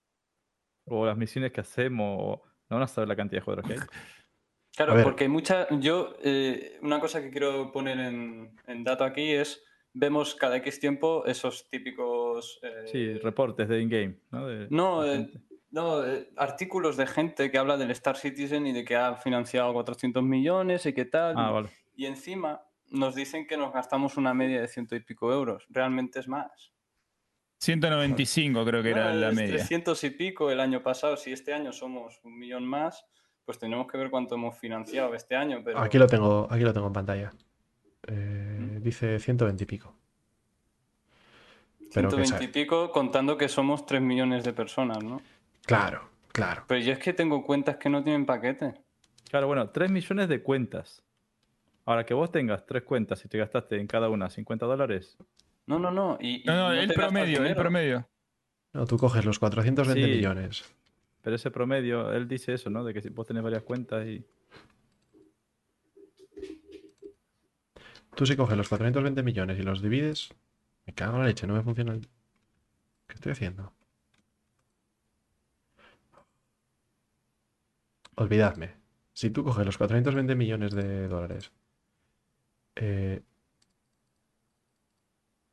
o 0.85 1.05
las 1.05 1.17
misiones 1.17 1.51
que 1.51 1.59
hacemos, 1.61 2.17
o- 2.19 2.43
no 2.69 2.77
van 2.77 2.83
a 2.83 2.87
saber 2.87 3.09
la 3.09 3.15
cantidad 3.17 3.41
de 3.41 3.43
jugadores 3.45 3.67
que 3.69 3.73
hay. 3.81 3.87
Claro, 4.77 5.01
porque 5.03 5.23
hay 5.25 5.29
mucha. 5.29 5.67
Yo, 5.79 6.15
eh, 6.23 6.77
una 6.81 6.99
cosa 6.99 7.21
que 7.21 7.31
quiero 7.31 7.71
poner 7.71 7.97
en, 7.99 8.55
en 8.67 8.83
dato 8.83 9.03
aquí 9.03 9.31
es: 9.31 9.63
vemos 9.97 10.35
cada 10.35 10.57
X 10.57 10.79
tiempo 10.79 11.25
esos 11.25 11.67
típicos. 11.69 12.59
eh, 12.61 12.83
Sí, 12.91 13.13
reportes 13.19 13.67
de 13.67 13.81
in-game, 13.81 14.17
¿no? 14.31 14.45
De- 14.45 14.67
No, 14.69 15.01
de 15.01 15.15
eh, 15.21 15.29
no 15.71 16.05
eh, 16.05 16.29
artículos 16.37 16.97
de 16.97 17.07
gente 17.07 17.49
que 17.49 17.57
habla 17.57 17.77
del 17.77 17.91
Star 17.91 18.17
Citizen 18.17 18.67
y 18.67 18.73
de 18.73 18.83
que 18.85 18.95
ha 18.95 19.15
financiado 19.15 19.73
400 19.73 20.21
millones 20.23 20.85
y 20.85 20.93
qué 20.93 21.05
tal. 21.05 21.33
Ah, 21.37 21.49
vale. 21.51 21.69
Y 21.95 22.05
encima 22.05 22.61
nos 22.91 23.15
dicen 23.15 23.47
que 23.47 23.57
nos 23.57 23.73
gastamos 23.73 24.17
una 24.17 24.33
media 24.33 24.61
de 24.61 24.67
ciento 24.67 24.95
y 24.95 24.99
pico 24.99 25.31
euros. 25.33 25.65
Realmente 25.69 26.19
es 26.19 26.27
más. 26.27 26.71
195 27.59 28.65
creo 28.65 28.83
que 28.83 28.89
era 28.91 29.13
la 29.13 29.31
media. 29.31 29.55
300 29.55 30.03
y 30.03 30.09
pico 30.11 30.51
el 30.51 30.59
año 30.59 30.83
pasado. 30.83 31.17
Si 31.17 31.31
este 31.31 31.53
año 31.53 31.71
somos 31.71 32.19
un 32.23 32.37
millón 32.37 32.65
más, 32.65 33.05
pues 33.45 33.57
tenemos 33.57 33.87
que 33.87 33.97
ver 33.97 34.09
cuánto 34.09 34.35
hemos 34.35 34.57
financiado 34.59 35.13
este 35.15 35.35
año. 35.35 35.61
Pero... 35.63 35.79
Aquí 35.79 35.97
lo 35.97 36.07
tengo, 36.07 36.47
aquí 36.51 36.63
lo 36.63 36.73
tengo 36.73 36.87
en 36.87 36.93
pantalla. 36.93 37.33
Eh, 38.07 38.79
dice 38.81 39.19
120 39.19 39.63
y 39.63 39.67
pico. 39.67 39.95
Pero 41.93 42.09
que 42.09 42.15
120 42.15 42.37
sa- 42.37 42.43
y 42.43 42.47
pico, 42.47 42.91
contando 42.91 43.37
que 43.37 43.47
somos 43.47 43.85
3 43.85 44.01
millones 44.01 44.43
de 44.43 44.53
personas, 44.53 45.03
¿no? 45.03 45.21
Claro, 45.65 46.09
claro. 46.31 46.63
Pero 46.67 46.81
yo 46.81 46.93
es 46.93 46.99
que 46.99 47.13
tengo 47.13 47.43
cuentas 47.43 47.77
que 47.77 47.89
no 47.89 48.03
tienen 48.03 48.25
paquete. 48.25 48.73
Claro, 49.29 49.47
bueno, 49.47 49.69
3 49.69 49.89
millones 49.89 50.27
de 50.29 50.41
cuentas. 50.41 51.03
Ahora 51.85 52.05
que 52.05 52.13
vos 52.15 52.31
tengas 52.31 52.65
tres 52.65 52.81
cuentas 52.83 53.23
y 53.25 53.27
te 53.27 53.37
gastaste 53.37 53.79
en 53.79 53.85
cada 53.87 54.09
una 54.09 54.29
50 54.29 54.65
dólares, 54.65 55.17
No, 55.67 55.79
no, 55.79 55.89
no. 55.89 56.17
Y, 56.21 56.43
No, 56.45 56.53
no, 56.53 56.69
no 56.69 56.73
el 56.73 56.93
promedio, 56.93 57.43
el 57.43 57.55
promedio. 57.55 58.07
No, 58.73 58.85
tú 58.85 58.97
coges 58.97 59.25
los 59.25 59.39
420 59.39 60.05
Sí. 60.05 60.15
millones. 60.17 60.75
pero 61.21 61.35
ese 61.37 61.49
promedio, 61.49 62.11
él 62.13 62.27
dice 62.27 62.53
eso, 62.53 62.69
¿no? 62.69 62.83
De 62.83 62.93
que 62.93 63.01
si 63.01 63.09
vos 63.09 63.25
tenés 63.25 63.41
varias 63.41 63.63
cuentas 63.63 64.05
y... 64.05 64.23
Tú 68.15 68.25
si 68.25 68.35
coges 68.37 68.57
los 68.57 68.69
420 68.69 69.23
millones 69.23 69.59
y 69.59 69.63
los 69.63 69.81
divides, 69.81 70.29
me 70.85 70.93
cago 70.93 71.15
en 71.15 71.19
la 71.19 71.27
leche, 71.27 71.47
no 71.47 71.53
me 71.53 71.63
funciona 71.63 71.93
el... 71.93 72.07
¿Qué 73.07 73.15
estoy 73.15 73.33
haciendo? 73.33 73.73
Olvidadme. 78.15 78.75
Si 79.13 79.29
tú 79.29 79.43
coges 79.43 79.65
los 79.65 79.77
420 79.77 80.35
millones 80.35 80.73
de 80.73 81.07
dólares 81.07 81.51
eh, 82.75 83.21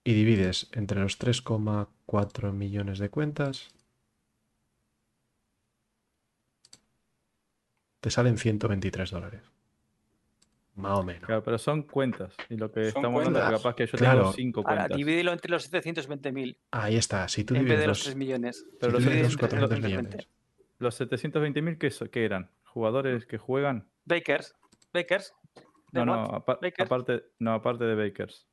y 0.05 0.15
divides 0.15 0.69
entre 0.73 1.01
los 1.01 1.19
3,4 1.19 2.53
millones 2.53 2.99
de 3.01 3.11
cuentas, 3.11 3.71
te 8.01 8.11
salen 8.11 8.39
123 8.39 9.11
dólares. 9.11 9.52
Más 10.75 10.99
o 10.99 11.03
menos. 11.05 11.25
Claro, 11.27 11.43
pero 11.43 11.59
son 11.59 11.83
cuentas. 11.83 12.35
Y 12.49 12.57
lo 12.57 12.73
que 12.73 12.81
Son 12.91 13.05
estamos 13.05 13.19
hablando 13.27 13.39
es 13.39 13.45
que 13.45 13.51
cuentas. 13.51 13.63
capaz 13.63 13.75
que 13.77 13.87
yo 13.87 13.99
Claro. 13.99 14.19
tengo 14.21 14.33
cinco 14.33 14.61
Ahora, 14.61 14.77
cuentas. 14.83 14.97
divídelo 14.97 15.33
entre 15.33 15.51
los 15.51 15.71
720.000 15.71 16.57
Ahí 16.71 16.97
está. 16.97 17.29
Si 17.29 17.45
tú 17.45 17.55
en 17.55 17.61
vez 17.61 17.65
divides 17.65 17.81
de 17.81 17.87
los 17.89 17.99
los, 17.99 18.05
3 18.05 18.17
millones. 18.17 18.57
si 18.59 18.77
Pero 18.81 18.93
tú 18.93 18.99
los 18.99 19.03
divides 19.05 19.23
los 19.25 19.33
720 19.33 19.81
400 19.81 20.03
millones. 20.13 20.29
Los 20.79 20.95
720.000, 21.01 21.79
¿qué, 21.79 21.91
so- 21.91 22.11
qué 22.11 22.25
eran? 22.25 22.51
¿Jugadores 22.65 23.27
que 23.27 23.37
juegan? 23.39 23.87
Bakers. 24.07 24.55
Bakers. 24.95 25.35
No, 25.93 26.01
¿De 26.01 26.07
no, 26.07 26.13
what? 26.13 26.35
apa- 26.37 26.55
Bakers. 26.63 26.87
aparte, 26.87 27.25
no, 27.39 27.53
aparte 27.53 27.85
de 27.85 27.95
Bakers. 27.95 28.47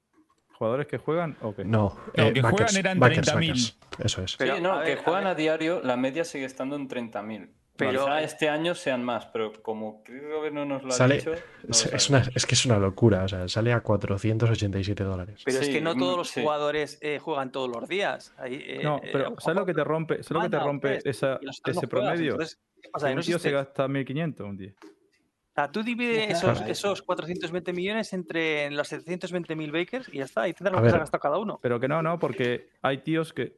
¿Jugadores 0.58 0.88
que 0.88 0.98
juegan 0.98 1.38
o 1.42 1.56
qué? 1.56 1.64
No, 1.64 1.98
No, 2.18 2.24
eh, 2.28 2.34
que 2.34 2.42
backers, 2.42 2.72
juegan 2.72 2.78
eran 2.86 3.00
backers, 3.00 3.28
30.000. 3.30 3.48
backers. 3.48 3.80
eso 4.00 4.24
es. 4.24 4.36
Pero, 4.36 4.58
sí, 4.58 4.62
no, 4.62 4.74
a 4.74 4.84
que 4.84 4.94
a 4.94 4.98
juegan 5.04 5.24
a, 5.26 5.30
ver. 5.30 5.38
diario, 5.38 5.82
la 5.82 5.96
media 5.96 6.26
sigue 6.26 6.44
estando 6.44 6.76
en 6.76 6.90
30.000. 6.90 7.50
Pero- 7.80 8.04
Quizá 8.06 8.22
este 8.22 8.50
año 8.50 8.76
sean 8.76 9.04
más, 9.04 9.26
pero 9.28 9.54
como 9.64 10.04
creo 10.04 10.20
que 10.22 10.28
el 10.28 10.34
gobierno 10.34 10.66
nos 10.66 10.84
lo 10.84 10.90
ha 10.90 10.92
Sale- 10.92 11.16
dicho. 11.16 11.32
no 11.32 11.38
lo 11.68 11.96
Es, 11.98 12.10
una- 12.10 12.22
que 12.24 12.56
es 12.56 12.66
una 12.66 12.78
locura, 12.78 13.24
o 13.24 13.28
sea, 13.28 13.48
sale 13.48 13.72
a 13.74 13.82
487 13.82 15.04
dólares. 15.04 15.42
Pero 15.46 15.60
es 15.60 15.70
que 15.70 15.82
no 15.82 15.96
mm, 15.96 16.00
todos 16.00 16.18
los 16.18 16.30
sí. 16.30 16.42
jugadores 16.42 16.98
eh, 17.02 17.20
juegan 17.20 17.52
todos 17.52 17.70
los 17.70 17.88
días. 17.90 18.34
Ahí, 18.38 18.62
eh, 18.66 18.82
No, 18.84 18.98
eh, 18.98 19.10
pero 19.12 19.30
ojo, 19.30 19.40
¿sabes 19.42 19.58
lo 19.60 19.66
que 19.66 19.74
te 19.74 19.84
rompe? 19.84 20.22
¿Sabes 20.24 20.32
lo 20.32 20.42
que 20.42 20.58
te 20.58 20.64
rompe 20.64 20.90
pues, 20.92 21.06
esa, 21.06 21.40
los 21.42 21.56
ese 21.58 21.62
no 21.68 21.74
juegas. 21.74 21.90
promedio? 21.90 22.32
Entonces, 22.34 22.60
¿qué 22.82 22.90
pasa? 22.90 23.06
Que 23.08 23.12
Que 23.12 23.16
no 23.16 23.22
un 23.22 23.26
tío 23.26 23.40
se 23.40 23.52
gasta 23.52 23.88
1500 23.88 24.46
un 24.48 24.58
día. 24.58 24.74
O 24.82 25.62
sea, 25.62 25.72
tú 25.72 25.84
divides 25.84 26.40
Claro. 26.40 26.54
esos, 26.60 26.70
esos 26.70 27.02
420 27.02 27.74
millones 27.74 28.14
entre 28.14 28.72
los 28.72 28.88
720.000 28.92 29.72
bakers 29.72 30.08
y 30.14 30.18
ya 30.20 30.26
está. 30.26 30.48
Y 30.48 30.54
tendrás 30.54 30.76
lo 30.78 30.84
que 30.84 30.90
se 30.90 30.96
ha 30.96 31.00
gastado 31.00 31.20
cada 31.22 31.38
uno. 31.38 31.60
Pero 31.62 31.80
que 31.80 31.88
no, 31.88 32.02
no, 32.02 32.20
porque 32.20 32.70
hay 32.82 32.98
tíos 33.00 33.34
que. 33.34 33.58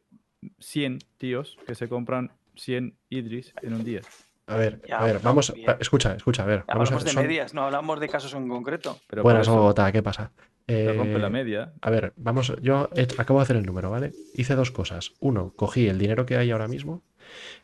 100 0.60 0.98
tíos 1.20 1.56
que 1.68 1.76
se 1.76 1.88
compran 1.88 2.32
100 2.56 2.98
Idris 3.10 3.54
en 3.62 3.74
un 3.74 3.84
día. 3.84 4.02
A 4.48 4.56
ver, 4.58 4.82
Ya, 4.88 5.00
a 5.00 5.06
ver, 5.06 5.20
vamos, 5.22 5.54
bien. 5.54 5.70
escucha, 5.80 6.14
escucha, 6.16 6.44
a 6.44 6.46
ver, 6.46 6.64
vamos 6.68 6.90
a 6.92 6.96
Hablamos 6.96 7.04
de 7.06 7.12
son- 7.12 7.24
medias, 7.24 7.54
no 7.54 7.64
hablamos 7.64 8.00
de 8.00 8.10
casos 8.10 8.34
en 8.34 8.50
concreto. 8.50 9.00
Pero 9.08 9.24
Buenas, 9.24 9.44
eso 9.48 9.56
Bogotá, 9.56 9.92
¿qué 9.92 10.04
pasa? 10.04 10.32
te 10.66 10.94
rompe 10.94 11.16
Eh, 11.16 11.20
la 11.20 11.30
media. 11.30 11.74
A 11.82 11.90
ver, 11.90 12.14
vamos, 12.18 12.54
yo 12.62 12.90
he- 12.96 13.08
acabo 13.18 13.40
de 13.40 13.44
hacer 13.44 13.56
el 13.58 13.66
número, 13.66 13.90
¿vale? 13.92 14.14
Hice 14.36 14.56
dos 14.56 14.72
cosas. 14.72 15.14
Uno, 15.20 15.54
cogí 15.56 15.88
el 15.88 15.98
dinero 15.98 16.26
que 16.26 16.38
hay 16.38 16.52
ahora 16.52 16.68
mismo. 16.68 17.02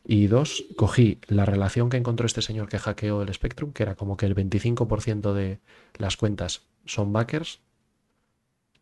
Y 0.05 0.27
dos, 0.27 0.65
cogí 0.77 1.19
la 1.27 1.45
relación 1.45 1.89
que 1.89 1.97
encontró 1.97 2.25
este 2.25 2.41
señor 2.41 2.69
que 2.69 2.79
hackeó 2.79 3.21
el 3.21 3.33
Spectrum, 3.33 3.71
que 3.73 3.83
era 3.83 3.95
como 3.95 4.15
que 4.17 4.25
el 4.25 4.35
25% 4.35 5.33
de 5.33 5.59
las 5.97 6.15
cuentas 6.17 6.67
son 6.85 7.11
backers. 7.13 7.61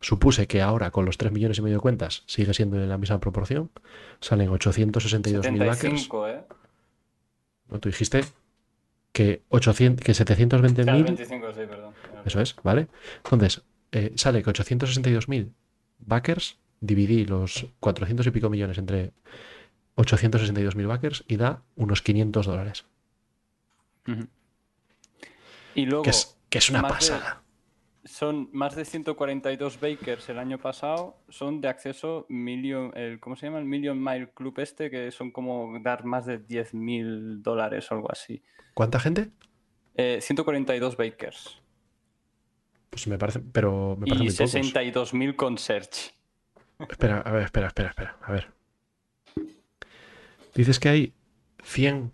Supuse 0.00 0.46
que 0.46 0.60
ahora, 0.62 0.90
con 0.90 1.04
los 1.04 1.16
3 1.18 1.32
millones 1.32 1.58
y 1.58 1.62
medio 1.62 1.76
de 1.76 1.80
cuentas, 1.80 2.22
sigue 2.26 2.52
siendo 2.54 2.76
en 2.80 2.88
la 2.88 2.98
misma 2.98 3.18
proporción. 3.18 3.70
Salen 4.20 4.50
862.000 4.50 5.58
backers. 5.58 5.80
75, 5.80 6.28
¿eh? 6.28 6.44
¿No? 7.68 7.80
Tú 7.80 7.88
dijiste 7.88 8.24
que, 9.12 9.42
800, 9.48 10.04
que 10.04 10.12
O 10.12 10.14
sea, 10.14 10.26
720.000 10.26 11.04
25, 11.04 11.52
sí, 11.52 11.60
perdón. 11.68 11.94
eso 12.24 12.40
es, 12.40 12.54
¿vale? 12.62 12.88
Entonces, 13.24 13.62
eh, 13.92 14.12
sale 14.16 14.42
que 14.42 14.50
862.000 14.50 15.50
backers, 16.00 16.58
dividí 16.80 17.24
los 17.24 17.66
400 17.80 18.26
y 18.26 18.30
pico 18.30 18.50
millones 18.50 18.76
entre 18.78 19.12
862.000 19.96 20.86
backers 20.86 21.24
y 21.26 21.36
da 21.38 21.62
unos 21.74 22.02
500 22.02 22.44
dólares. 22.46 22.84
Y 25.74 25.86
luego. 25.86 26.02
Que 26.02 26.10
es, 26.10 26.36
que 26.48 26.58
es 26.58 26.70
una 26.70 26.82
de- 26.82 26.88
pasada. 26.88 27.42
Son 28.06 28.48
más 28.52 28.74
de 28.76 28.84
142 28.84 29.80
bakers 29.80 30.28
el 30.28 30.38
año 30.38 30.58
pasado, 30.58 31.18
son 31.28 31.60
de 31.60 31.68
acceso 31.68 32.24
million, 32.28 32.92
el, 32.96 33.18
¿cómo 33.20 33.36
se 33.36 33.46
llama? 33.46 33.58
El 33.58 33.64
Million 33.64 34.02
Mile 34.02 34.30
Club 34.32 34.58
este, 34.60 34.90
que 34.90 35.10
son 35.10 35.30
como 35.32 35.78
dar 35.80 36.04
más 36.04 36.24
de 36.24 36.38
10.000 36.38 37.42
dólares 37.42 37.90
o 37.90 37.94
algo 37.96 38.10
así. 38.10 38.42
¿Cuánta 38.74 39.00
gente? 39.00 39.30
Eh, 39.96 40.20
142 40.20 40.96
bakers 40.96 41.60
Pues 42.90 43.06
me 43.08 43.18
parece, 43.18 43.40
pero 43.40 43.96
me 43.98 44.06
parece 44.06 44.24
y 44.24 44.26
muy 44.28 44.34
pocos. 44.36 44.54
62.000 44.54 45.34
con 45.36 45.58
search. 45.58 46.14
Espera, 46.88 47.20
a 47.22 47.32
ver, 47.32 47.42
espera, 47.44 47.66
espera, 47.68 47.88
espera, 47.88 48.16
a 48.22 48.32
ver. 48.32 48.52
Dices 50.54 50.78
que 50.80 50.88
hay 50.88 51.14
100 51.64 52.12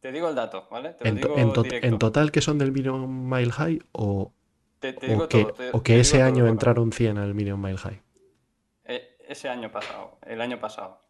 Te 0.00 0.12
digo 0.12 0.28
el 0.28 0.34
dato, 0.34 0.68
¿vale? 0.70 0.94
Te 0.94 1.04
lo 1.04 1.10
en, 1.10 1.20
to- 1.20 1.28
digo 1.28 1.38
en 1.40 1.52
to- 1.52 1.62
directo. 1.64 1.86
en 1.86 1.98
total 1.98 2.32
que 2.32 2.40
son 2.40 2.58
del 2.58 2.72
Million 2.72 3.28
Mile 3.28 3.50
High 3.52 3.80
o, 3.92 4.32
Te, 4.80 4.92
te 4.92 5.06
o 5.06 5.10
digo 5.10 5.28
que, 5.28 5.42
todo, 5.44 5.52
te- 5.54 5.68
o 5.70 5.72
te 5.72 5.82
que 5.82 5.92
digo 5.92 6.02
ese 6.02 6.22
año 6.22 6.46
entraron 6.46 6.92
100 6.92 7.18
al 7.18 7.34
Million 7.34 7.60
Mile 7.60 7.76
High. 7.78 8.00
Eh, 8.84 9.16
ese 9.28 9.48
año 9.48 9.70
pasado, 9.70 10.18
el 10.26 10.40
año 10.40 10.58
pasado. 10.58 11.02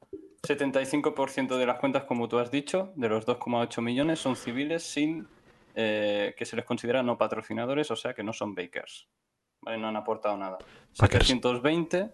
75% 0.43 1.57
de 1.59 1.67
las 1.67 1.79
cuentas, 1.79 2.05
como 2.05 2.29
tú 2.29 2.39
has 2.39 2.51
dicho, 2.51 2.93
de 2.97 3.09
los 3.09 3.27
2,8 3.27 3.83
millones 3.83 4.19
son 4.21 4.37
civiles 4.37 4.83
sin 4.83 5.27
eh, 5.75 6.35
que 6.37 6.45
se 6.47 6.57
les 6.57 6.65
considera 6.65 7.03
no 7.03 7.19
patrocinadores, 7.19 7.91
o 7.91 7.97
sea 7.97 8.15
que 8.15 8.23
no 8.23 8.33
son 8.33 8.55
bakers. 8.55 9.09
¿Vale? 9.61 9.79
No 9.79 9.89
han 9.89 9.97
aportado 9.97 10.37
nada. 10.37 10.59
Backers. 10.99 11.27
720 11.27 12.11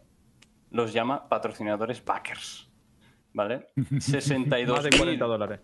los 0.70 0.92
llama 0.92 1.28
patrocinadores 1.28 2.04
backers. 2.04 2.68
¿Vale? 3.32 3.66
Más 3.76 4.06
de 4.06 4.18
62.000 4.18 4.96
40 4.98 5.24
dólares. 5.26 5.60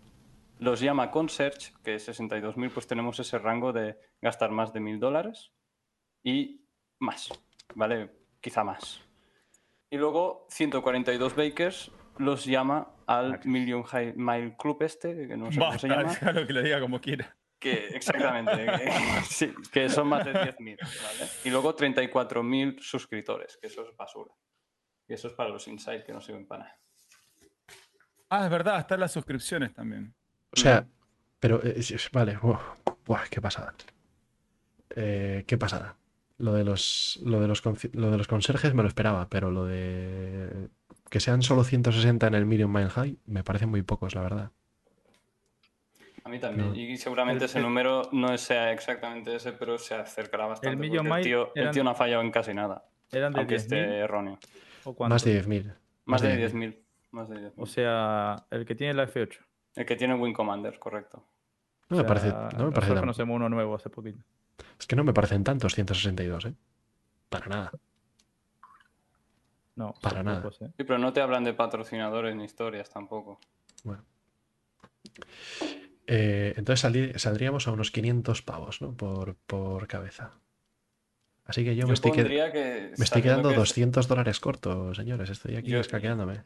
los 0.58 0.80
llama 0.80 1.10
Conserge, 1.10 1.72
que 1.82 1.96
62.000 1.96 2.70
pues 2.72 2.86
tenemos 2.86 3.18
ese 3.20 3.38
rango 3.38 3.72
de 3.72 3.98
gastar 4.20 4.50
más 4.50 4.72
de 4.72 4.80
1.000 4.80 4.98
dólares 4.98 5.50
y 6.22 6.64
más, 6.98 7.30
¿vale? 7.74 8.10
Quizá 8.40 8.64
más. 8.64 9.00
Y 9.90 9.96
luego 9.96 10.46
142 10.50 11.34
bakers 11.34 11.90
los 12.18 12.44
llama 12.44 12.94
al 13.06 13.40
Million 13.44 13.82
High 13.82 14.14
Mile 14.16 14.56
Club 14.58 14.82
este, 14.82 15.26
que 15.28 15.36
no 15.36 15.50
sé 15.50 15.58
cómo 15.58 15.78
se 15.78 15.88
llama, 15.88 16.02
déjalo 16.10 16.46
que 16.46 16.52
lo 16.52 16.62
diga 16.62 16.80
como 16.80 17.00
quiera. 17.00 17.36
que 17.58 17.88
exactamente, 17.88 18.66
que, 18.66 18.90
sí, 19.28 19.52
que 19.72 19.88
son 19.88 20.08
más 20.08 20.24
de 20.24 20.32
10.000, 20.32 20.78
¿vale? 20.80 21.30
Y 21.44 21.50
luego 21.50 21.74
34.000 21.76 22.78
suscriptores, 22.80 23.56
que 23.60 23.66
eso 23.66 23.88
es 23.88 23.96
basura. 23.96 24.32
Y 25.08 25.14
eso 25.14 25.26
es 25.28 25.34
para 25.34 25.48
los 25.50 25.66
inside 25.66 26.04
que 26.04 26.12
no 26.12 26.20
sirven 26.20 26.46
para 26.46 26.64
nada. 26.64 26.78
Ah, 28.28 28.44
es 28.44 28.50
verdad, 28.50 28.78
están 28.78 29.00
las 29.00 29.10
suscripciones 29.12 29.74
también. 29.74 30.14
O 30.52 30.56
sea, 30.56 30.86
pero 31.40 31.60
eh, 31.64 31.74
es- 31.78 31.90
es- 31.90 32.10
vale, 32.12 32.38
uf, 32.40 32.60
buah, 33.04 33.24
qué 33.28 33.40
pasada. 33.40 33.74
Eh, 34.94 35.44
qué 35.48 35.58
pasada. 35.58 35.96
Lo 36.40 36.52
de 36.54 36.64
los 36.64 37.20
lo 37.24 37.38
de 37.40 37.46
los 37.48 37.62
lo 37.92 38.10
de 38.10 38.16
los 38.18 38.26
conserjes 38.26 38.72
me 38.74 38.82
lo 38.82 38.88
esperaba, 38.88 39.28
pero 39.28 39.50
lo 39.50 39.66
de 39.66 40.68
que 41.10 41.20
sean 41.20 41.42
solo 41.42 41.64
160 41.64 42.26
en 42.26 42.34
el 42.34 42.46
Million 42.46 42.72
Mile 42.72 42.88
High 42.88 43.18
me 43.26 43.44
parece 43.44 43.66
muy 43.66 43.82
pocos, 43.82 44.14
la 44.14 44.22
verdad. 44.22 44.50
A 46.24 46.28
mí 46.28 46.38
también. 46.38 46.68
No. 46.68 46.74
Y 46.74 46.96
seguramente 46.96 47.44
El- 47.44 47.50
ese 47.50 47.58
el- 47.58 47.64
número 47.64 48.08
no 48.12 48.36
sea 48.38 48.72
exactamente 48.72 49.34
ese, 49.36 49.52
pero 49.52 49.78
se 49.78 49.94
acercará 49.94 50.46
bastante. 50.46 50.76
Million 50.76 51.06
porque 51.06 51.18
el, 51.20 51.24
tío, 51.24 51.52
el 51.54 51.62
eran- 51.62 51.74
tío 51.74 51.84
no 51.84 51.90
ha 51.90 51.94
fallado 51.94 52.22
en 52.22 52.30
casi 52.30 52.54
nada. 52.54 52.84
Eran 53.10 53.32
de 53.32 53.40
Aunque 53.40 53.56
10.000 53.56 53.56
esté 53.78 53.98
erróneo. 53.98 54.38
o? 54.84 55.08
Más 55.08 55.24
de 55.24 55.32
10.000. 55.42 55.74
Más 56.04 56.22
de 56.22 56.36
10.000. 56.36 56.70
10.000. 56.72 56.78
Más 57.10 57.28
de 57.28 57.36
10.000. 57.36 57.52
O 57.56 57.66
sea, 57.66 58.36
el 58.50 58.64
que 58.64 58.74
tiene 58.74 58.94
la 58.94 59.04
F8. 59.06 59.38
el 59.76 59.84
que 59.86 59.96
tiene 59.96 60.14
Wing 60.14 60.32
Commander, 60.32 60.78
correcto. 60.78 61.24
No 61.88 61.96
O 61.96 62.00
me 62.00 62.06
parece, 62.06 62.30
sea, 62.30 62.48
no 62.56 62.66
me 62.66 62.72
parece 62.72 62.92
tan- 62.92 63.00
conocemos 63.00 63.36
uno 63.36 63.48
nuevo 63.48 63.74
hace 63.74 63.90
poquito. 63.90 64.20
Es 64.78 64.86
que 64.86 64.96
no 64.96 65.04
me 65.04 65.12
parecen 65.12 65.44
tantos 65.44 65.74
162, 65.74 66.46
¿eh? 66.46 66.54
Para 67.28 67.46
nada. 67.46 67.72
No, 69.76 69.94
Para 70.02 70.22
nada. 70.22 70.42
pocos, 70.42 70.60
¿eh? 70.62 70.70
Sí, 70.76 70.84
pero 70.84 70.98
no 70.98 71.12
te 71.12 71.20
hablan 71.20 71.44
de 71.44 71.54
patrocinadores 71.54 72.34
ni 72.36 72.44
historias 72.44 72.90
tampoco. 72.90 73.40
Bueno. 73.84 74.04
Eh, 76.06 76.54
entonces 76.56 76.84
saldrí- 76.84 77.16
saldríamos 77.18 77.66
a 77.68 77.72
unos 77.72 77.90
500 77.90 78.42
pavos, 78.42 78.82
¿no? 78.82 78.94
Por, 78.96 79.36
por 79.46 79.86
cabeza. 79.86 80.32
Así 81.46 81.64
que 81.64 81.74
yo, 81.76 81.86
me, 81.86 81.94
estoy, 81.94 82.10
qued- 82.12 82.52
que. 82.52 82.92
me 82.98 83.04
estoy 83.04 83.22
quedando 83.22 83.48
que 83.48 83.54
es- 83.54 83.60
200 83.60 84.06
dólares 84.08 84.38
cortos, 84.40 84.96
señores. 84.96 85.30
Estoy 85.30 85.56
aquí 85.56 85.70
Yo- 85.70 85.80
escaqueándome. 85.80 86.42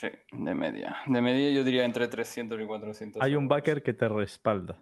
Sí, 0.00 0.08
de 0.32 0.54
media. 0.54 0.96
De 1.06 1.20
media 1.20 1.50
yo 1.50 1.64
diría 1.64 1.84
entre 1.84 2.06
300 2.06 2.60
y 2.60 2.66
400. 2.66 3.22
Hay 3.22 3.34
un 3.34 3.48
backer 3.48 3.82
que 3.82 3.94
te 3.94 4.08
respalda. 4.08 4.78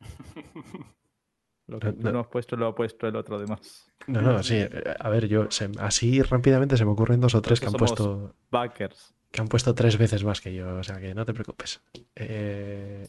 Lo 1.68 1.78
que 1.78 1.88
No, 1.92 1.94
no. 2.00 2.12
no 2.12 2.20
has 2.20 2.26
puesto 2.26 2.56
lo 2.56 2.66
ha 2.66 2.74
puesto 2.74 3.06
el 3.06 3.14
otro 3.16 3.36
además. 3.36 3.88
No, 4.06 4.20
no, 4.22 4.42
sí. 4.42 4.56
eh, 4.56 4.94
A 4.98 5.08
ver, 5.08 5.28
yo 5.28 5.50
se- 5.50 5.70
así 5.78 6.20
rápidamente 6.22 6.76
se 6.76 6.84
me 6.84 6.90
ocurren 6.92 7.20
dos 7.20 7.34
o 7.34 7.42
tres 7.42 7.60
que 7.60 7.66
han 7.66 7.72
puesto 7.74 8.34
Backers. 8.50 9.14
que 9.30 9.40
han 9.40 9.48
puesto 9.48 9.74
tres 9.74 9.96
veces 9.98 10.24
más 10.24 10.40
que 10.40 10.54
yo. 10.54 10.76
O 10.76 10.82
sea 10.82 10.98
que 10.98 11.14
no 11.14 11.24
te 11.26 11.34
preocupes. 11.34 11.80
Eh, 12.16 13.06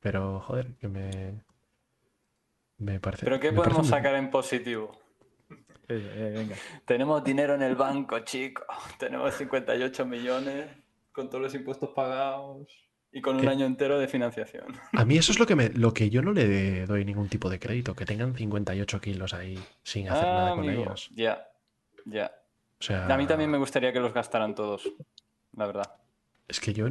pero 0.00 0.40
joder, 0.40 0.74
que 0.80 0.88
me 0.88 1.44
me 2.78 3.00
parece. 3.00 3.24
Pero 3.24 3.38
¿qué 3.40 3.48
parece 3.52 3.62
podemos 3.70 3.88
sacar 3.88 4.14
en 4.14 4.30
positivo? 4.30 4.92
Eh, 5.50 5.56
eh, 6.14 6.32
venga. 6.36 6.56
Tenemos 6.84 7.24
dinero 7.24 7.54
en 7.54 7.62
el 7.62 7.74
banco, 7.76 8.18
chico. 8.20 8.62
Tenemos 8.98 9.34
58 9.34 10.06
millones 10.06 10.70
con 11.12 11.28
todos 11.28 11.42
los 11.42 11.54
impuestos 11.54 11.90
pagados 11.94 12.68
y 13.12 13.20
con 13.20 13.36
un 13.36 13.44
Eh. 13.44 13.48
año 13.48 13.66
entero 13.66 13.98
de 13.98 14.08
financiación. 14.08 14.66
A 14.92 15.04
mí 15.04 15.16
eso 15.16 15.32
es 15.32 15.38
lo 15.38 15.46
que 15.46 15.56
me, 15.56 15.68
lo 15.70 15.92
que 15.94 16.10
yo 16.10 16.22
no 16.22 16.32
le 16.32 16.86
doy 16.86 17.04
ningún 17.04 17.28
tipo 17.28 17.48
de 17.50 17.58
crédito, 17.58 17.94
que 17.94 18.04
tengan 18.04 18.34
58 18.34 19.00
kilos 19.00 19.34
ahí 19.34 19.58
sin 19.82 20.08
hacer 20.08 20.24
nada 20.24 20.50
con 20.50 20.60
Ah, 20.60 20.62
amigo, 20.72 20.82
ellos. 20.82 21.10
Ya, 21.14 21.48
ya. 22.04 22.32
O 22.80 22.82
sea, 22.84 23.06
A 23.06 23.16
mí 23.16 23.26
también 23.26 23.50
me 23.50 23.58
gustaría 23.58 23.92
que 23.92 24.00
los 24.00 24.12
gastaran 24.14 24.54
todos, 24.54 24.88
la 25.56 25.66
verdad. 25.66 25.94
es 26.46 26.60
que 26.60 26.72
yo 26.72 26.88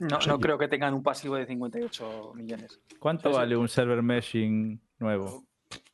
No, 0.00 0.16
O 0.18 0.20
sea, 0.20 0.32
no 0.32 0.38
yo- 0.38 0.40
creo 0.40 0.58
que 0.58 0.66
tengan 0.68 0.92
un 0.92 1.02
pasivo 1.04 1.36
de 1.36 1.46
58 1.46 2.32
millones. 2.34 2.80
¿Cuánto 2.98 3.28
Sí, 3.28 3.34
sí. 3.34 3.38
vale 3.38 3.56
un 3.56 3.68
server 3.68 4.02
meshing 4.02 4.80
nuevo? 4.98 5.44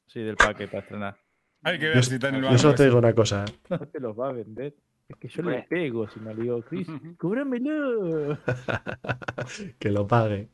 Sí, 0.07 0.20
del 0.20 0.36
paquete 0.36 0.68
para 0.68 0.83
estrenar. 0.83 1.17
Hay 1.62 1.78
que 1.78 1.84
Yo, 1.89 1.91
ver 1.94 2.05
si 2.05 2.15
está 2.15 2.31
en 2.31 2.36
el 2.36 2.42
yo 2.50 2.57
solo 2.59 2.70
te 2.75 2.83
ese. 2.83 2.84
digo 2.86 2.99
una 2.99 3.15
cosa. 3.15 3.44
No 3.68 3.78
te 3.78 4.00
los 4.00 4.18
va 4.18 4.31
a 4.31 4.33
vender. 4.33 4.75
Es 5.11 5.17
que 5.17 5.29
yo 5.29 5.43
le 5.43 5.49
Hombre. 5.51 5.67
pego 5.69 6.09
si 6.09 6.21
me 6.21 6.35
digo, 6.35 6.63
Chris, 6.63 6.89
cóbramelo. 7.19 8.39
que 9.79 9.91
lo 9.91 10.07
pague. 10.07 10.49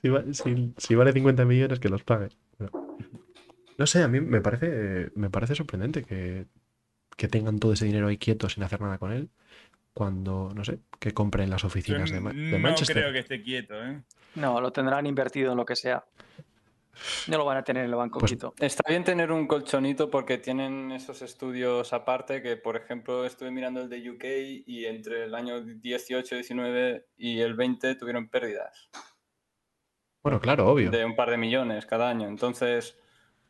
Si, 0.00 0.08
va- 0.08 0.24
si- 0.32 0.74
si 0.76 0.94
vale 0.94 1.12
50 1.12 1.44
millones, 1.44 1.80
que 1.80 1.88
los 1.88 2.04
pague. 2.04 2.28
No, 2.58 2.68
No 3.78 3.86
sé, 3.86 4.02
a 4.02 4.08
mí 4.08 4.20
me 4.20 4.40
parece, 4.40 5.10
me 5.14 5.30
parece 5.30 5.54
sorprendente 5.54 6.02
que, 6.04 6.46
que 7.16 7.28
tengan 7.28 7.58
todo 7.58 7.72
ese 7.72 7.86
dinero 7.86 8.08
ahí 8.08 8.18
quieto 8.18 8.48
sin 8.48 8.62
hacer 8.62 8.80
nada 8.80 8.98
con 8.98 9.12
él. 9.12 9.30
cuando, 9.94 10.52
no 10.54 10.62
sé, 10.64 10.80
que 11.00 11.12
compren 11.12 11.48
las 11.48 11.62
Yo 11.62 11.68
oficinas 11.68 12.10
de, 12.10 12.16
de 12.20 12.22
no 12.22 12.58
Manchester. 12.58 12.96
creo 12.98 13.12
que 13.12 13.20
esté 13.20 13.42
quieto, 13.42 13.74
¿eh? 13.82 14.02
No, 14.34 14.60
lo 14.60 14.70
tendrán 14.70 15.06
invertido 15.06 15.52
en 15.52 15.56
lo 15.56 15.64
que 15.64 15.74
sea. 15.76 16.04
No 17.28 17.38
lo 17.38 17.44
van 17.44 17.56
a 17.58 17.62
tener 17.64 17.84
en 17.84 17.90
el 17.90 17.96
banco 17.96 18.18
Pues- 18.18 18.32
quieto. 18.32 18.54
Está 18.58 18.82
bien 18.88 19.04
tener 19.04 19.30
un 19.32 19.46
colchonito 19.46 20.10
porque 20.10 20.38
tienen 20.38 20.92
esos 20.92 21.22
estudios 21.22 21.92
aparte 21.92 22.42
que, 22.42 22.56
por 22.56 22.76
ejemplo, 22.76 23.24
estuve 23.24 23.50
mirando 23.50 23.80
el 23.82 23.88
de 23.88 24.10
UK 24.10 24.24
y 24.66 24.86
entre 24.86 25.24
el 25.24 25.34
año 25.34 25.60
18, 25.60 26.34
19 26.36 27.06
y 27.16 27.40
el 27.40 27.54
20 27.54 27.94
tuvieron 27.96 28.28
pérdidas 28.28 28.88
Bueno, 30.22 30.40
claro, 30.40 30.68
obvio. 30.68 30.90
de 30.90 31.04
un 31.04 31.14
par 31.14 31.30
de 31.30 31.36
millones 31.36 31.86
cada 31.86 32.08
año. 32.08 32.26
Entonces, 32.28 32.98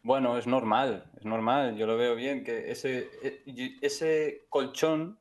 bueno, 0.03 0.37
es 0.39 0.47
normal, 0.47 1.11
es 1.19 1.25
normal. 1.25 1.77
Yo 1.77 1.87
lo 1.87 1.97
veo 1.97 2.15
bien 2.15 2.45
que 2.45 2.71
ese, 2.71 3.11
e- 3.23 3.79
ese 3.81 4.47
colchón 4.51 5.19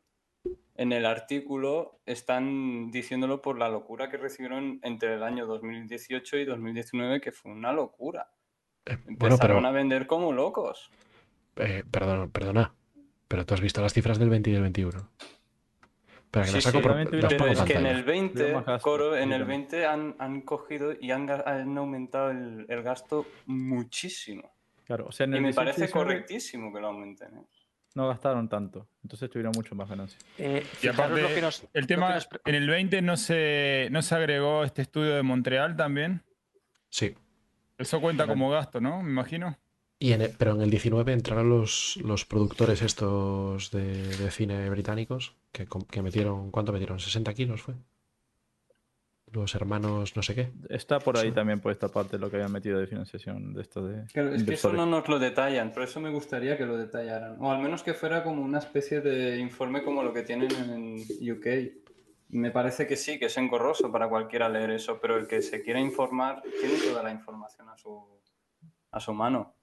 en 0.75 0.91
el 0.91 1.06
artículo 1.06 1.99
están 2.06 2.91
diciéndolo 2.91 3.41
por 3.41 3.57
la 3.57 3.69
locura 3.69 4.09
que 4.09 4.17
recibieron 4.17 4.80
entre 4.83 5.14
el 5.15 5.24
año 5.24 5.45
2018 5.45 6.38
y 6.38 6.45
2019, 6.45 7.22
que 7.22 7.32
fue 7.32 7.51
una 7.51 7.72
locura. 7.74 8.30
Eh, 8.85 8.98
bueno, 9.17 9.35
Empezaron 9.35 9.40
pero, 9.61 9.67
a 9.67 9.72
vender 9.72 10.07
como 10.07 10.32
locos. 10.33 10.91
eh, 11.57 11.83
perdón, 11.90 12.30
perdona, 12.32 12.74
pero 13.27 13.45
tú 13.45 13.53
has 13.53 13.61
visto 13.61 13.82
las 13.82 13.93
cifras 13.93 14.19
del 14.19 14.30
20 14.30 14.49
y 14.49 14.53
del 14.53 14.61
21. 14.64 15.09
Pero 16.32 16.45
que 16.45 16.51
Sí, 16.51 16.56
las 16.56 16.64
saco 16.64 16.77
sí, 16.80 16.83
por, 16.83 16.91
las 17.14 17.35
Pero 17.38 17.48
en 17.48 17.51
es 17.53 17.61
que 17.64 17.74
en 17.74 17.85
el 17.85 18.03
20, 18.03 18.33
Hubiera 18.43 18.57
más 18.57 18.65
gasto, 18.65 18.83
Coro, 18.83 19.15
en 19.15 19.32
el 19.32 19.45
básicamente. 19.45 19.77
20 19.77 19.85
han, 19.85 20.15
han 20.19 20.41
cogido 20.41 20.93
y 20.99 21.11
han, 21.11 21.30
han 21.30 21.77
aumentado 21.77 22.32
el, 22.32 22.65
el 22.67 22.83
gasto 22.83 23.25
muchísimo. 23.45 24.53
Claro, 24.85 25.07
o 25.07 25.11
sea, 25.11 25.25
en 25.25 25.33
Y 25.33 25.38
el 25.38 25.41
me 25.41 25.48
18 25.49 25.56
parece 25.56 25.82
19 25.82 25.90
correctísimo 25.90 26.74
que 26.74 26.80
lo 26.82 26.88
aumenten. 26.88 27.38
¿eh? 27.38 27.43
No 27.95 28.07
gastaron 28.09 28.48
tanto, 28.49 28.88
entonces 29.03 29.30
tuvieron 29.30 29.53
mucho 29.56 29.74
más 29.74 29.90
ganancias. 29.90 30.22
Eh, 30.38 30.65
Y 30.83 30.88
aparte, 30.88 31.22
lo 31.22 31.30
que 31.30 31.41
nos- 31.41 31.64
lo 31.64 31.69
el 31.74 31.88
que 31.88 31.93
tema, 31.95 32.14
nos 32.15 32.27
en 32.45 32.56
el 32.56 32.67
20 32.69 33.01
no 33.01 33.15
se, 33.17 33.88
no 33.90 34.01
se 34.01 34.15
agregó 34.15 34.64
este 34.65 34.82
estudio 34.83 35.15
de 35.15 35.24
Montreal 35.24 35.75
también. 35.77 36.22
Sí. 36.90 37.14
Eso 37.77 37.99
cuenta 38.01 38.27
como 38.27 38.49
gasto, 38.49 38.80
¿no? 38.82 39.01
Me 39.01 39.09
imagino. 39.11 39.57
Y 39.98 40.11
en 40.11 40.22
el- 40.24 40.32
pero 40.38 40.51
en 40.56 40.61
el 40.61 40.69
19 40.69 41.14
entraron 41.14 41.49
los, 41.49 41.98
los 42.03 42.25
productores 42.25 42.82
estos 42.82 43.72
de, 43.72 44.17
de 44.17 44.30
cine 44.30 44.69
británicos 44.69 45.33
que, 45.53 45.65
que 45.90 46.01
metieron, 46.01 46.51
¿cuánto 46.51 46.74
metieron? 46.74 46.99
¿60 46.99 47.33
kilos 47.33 47.61
fue? 47.61 47.75
Los 49.36 49.54
hermanos 49.54 50.16
no 50.16 50.24
sé 50.24 50.34
qué. 50.34 50.52
Está 50.70 51.00
por 51.00 51.18
ahí 51.18 51.28
Sí. 51.30 51.34
también 51.36 51.60
por 51.60 51.72
esta 51.74 51.90
parte 51.90 52.18
lo 52.18 52.30
que 52.30 52.38
habían 52.38 52.54
metido 52.54 52.80
de 52.80 52.88
financiación 52.88 53.54
de 53.54 53.62
esto 53.62 53.86
de 53.86 54.06
Claro, 54.14 54.34
es 54.34 54.44
que 54.44 54.54
eso 54.54 54.72
no 54.72 54.86
nos 54.86 55.08
lo 55.10 55.20
detallan, 55.20 55.74
por 55.74 55.84
eso 55.84 56.00
me 56.00 56.10
gustaría 56.10 56.58
que 56.58 56.66
lo 56.66 56.78
detallaran. 56.78 57.36
O 57.42 57.52
al 57.52 57.62
menos 57.62 57.84
que 57.84 57.94
fuera 57.94 58.24
como 58.24 58.42
una 58.42 58.60
especie 58.60 59.02
de 59.02 59.38
informe 59.40 59.84
como 59.84 60.04
lo 60.04 60.14
que 60.14 60.24
tienen 60.24 60.50
en 60.52 61.32
UK. 61.34 61.48
Me 62.30 62.50
parece 62.52 62.88
que 62.88 62.96
sí, 62.96 63.20
que 63.20 63.26
es 63.26 63.38
engorroso 63.38 63.92
para 63.92 64.08
cualquiera 64.08 64.48
leer 64.50 64.72
eso, 64.72 65.00
pero 65.02 65.18
el 65.18 65.28
que 65.28 65.42
se 65.42 65.62
quiera 65.62 65.80
informar 65.80 66.42
tiene 66.62 66.76
toda 66.80 67.04
la 67.04 67.12
información 67.12 67.68
a 67.70 67.78
su, 67.78 68.04
a 68.92 69.00
su 69.02 69.14
mano. 69.14 69.54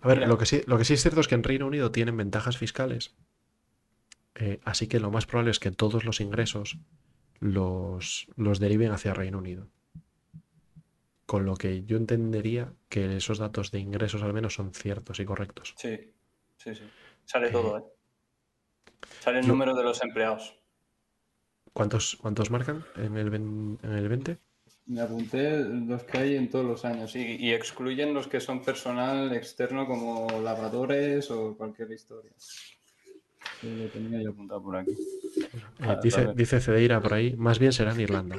A 0.00 0.08
ver, 0.08 0.18
Mira. 0.18 0.28
lo 0.28 0.38
que, 0.38 0.46
sí, 0.46 0.62
lo 0.66 0.78
que 0.78 0.84
sí 0.84 0.94
es 0.94 1.02
cierto 1.02 1.20
es 1.20 1.28
que 1.28 1.34
en 1.34 1.42
Reino 1.42 1.66
Unido 1.66 1.92
tienen 1.92 2.16
ventajas 2.16 2.56
fiscales. 2.56 3.14
eh, 4.36 4.60
así 4.64 4.86
que 4.86 5.00
lo 5.00 5.10
más 5.10 5.26
probable 5.26 5.50
es 5.50 5.58
que 5.58 5.70
todos 5.72 6.04
los 6.04 6.20
ingresos 6.20 6.78
los, 7.40 8.28
los 8.36 8.58
deriven 8.60 8.92
hacia 8.92 9.14
Reino 9.14 9.38
Unido. 9.38 9.68
Con 11.26 11.44
lo 11.44 11.54
que 11.56 11.84
yo 11.84 11.96
entendería 11.96 12.72
que 12.88 13.16
esos 13.16 13.38
datos 13.38 13.70
de 13.70 13.78
ingresos 13.78 14.22
al 14.22 14.32
menos 14.32 14.54
son 14.54 14.72
ciertos 14.74 15.20
y 15.20 15.24
correctos. 15.24 15.74
Sí, 15.76 16.12
sí, 16.56 16.74
sí. 16.74 16.84
Sale 17.24 17.48
Eh, 17.48 17.52
todo, 17.52 17.78
¿eh? 17.78 17.84
Sale 19.20 19.38
el 19.38 19.46
yo- 19.46 19.52
número 19.52 19.74
de 19.76 19.84
los 19.84 20.02
empleados. 20.02 20.58
¿Cuántos, 21.72 22.16
cuántos 22.20 22.50
marcan 22.50 22.84
en 22.96 23.16
el, 23.16 23.32
en 23.34 23.78
el 23.82 24.08
20? 24.08 24.36
Me 24.86 25.00
apunté 25.02 25.60
los 25.90 26.02
que 26.02 26.18
hay 26.18 26.34
en 26.34 26.50
todos 26.50 26.64
los 26.64 26.84
años 26.84 27.14
y, 27.14 27.36
y 27.36 27.52
excluyen 27.52 28.12
los 28.12 28.26
que 28.26 28.40
son 28.40 28.64
personal 28.64 29.32
externo 29.32 29.86
como 29.86 30.26
lavadores 30.40 31.30
o 31.30 31.56
cualquier 31.56 31.92
historia. 31.92 32.32
Sí, 33.60 33.74
lo 33.76 33.88
tenía 33.88 34.22
yo 34.22 34.30
apuntado 34.30 34.62
por 34.62 34.76
aquí. 34.76 34.92
Eh, 34.92 35.96
dice, 36.02 36.32
dice 36.34 36.60
Cedeira 36.60 37.00
por 37.00 37.14
ahí, 37.14 37.34
más 37.36 37.58
bien 37.58 37.72
será 37.72 37.92
en 37.92 38.00
Irlanda. 38.00 38.36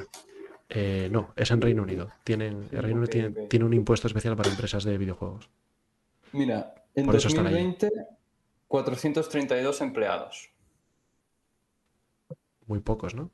Eh, 0.68 1.08
no, 1.10 1.32
es 1.36 1.50
en 1.50 1.60
Reino 1.60 1.82
Unido. 1.82 2.10
Tienen, 2.22 2.68
el 2.70 2.82
Reino 2.82 3.00
Unido 3.00 3.46
tiene, 3.48 3.64
un 3.64 3.74
impuesto 3.74 4.06
especial 4.06 4.36
para 4.36 4.50
empresas 4.50 4.84
de 4.84 4.96
videojuegos. 4.96 5.50
Mira, 6.32 6.74
en 6.94 7.06
Por 7.06 7.16
eso 7.16 7.28
están 7.28 7.46
ahí. 7.46 7.54
2020, 7.54 7.90
432 8.68 9.80
empleados. 9.80 10.50
Muy 12.66 12.78
pocos, 12.78 13.16
¿no? 13.16 13.30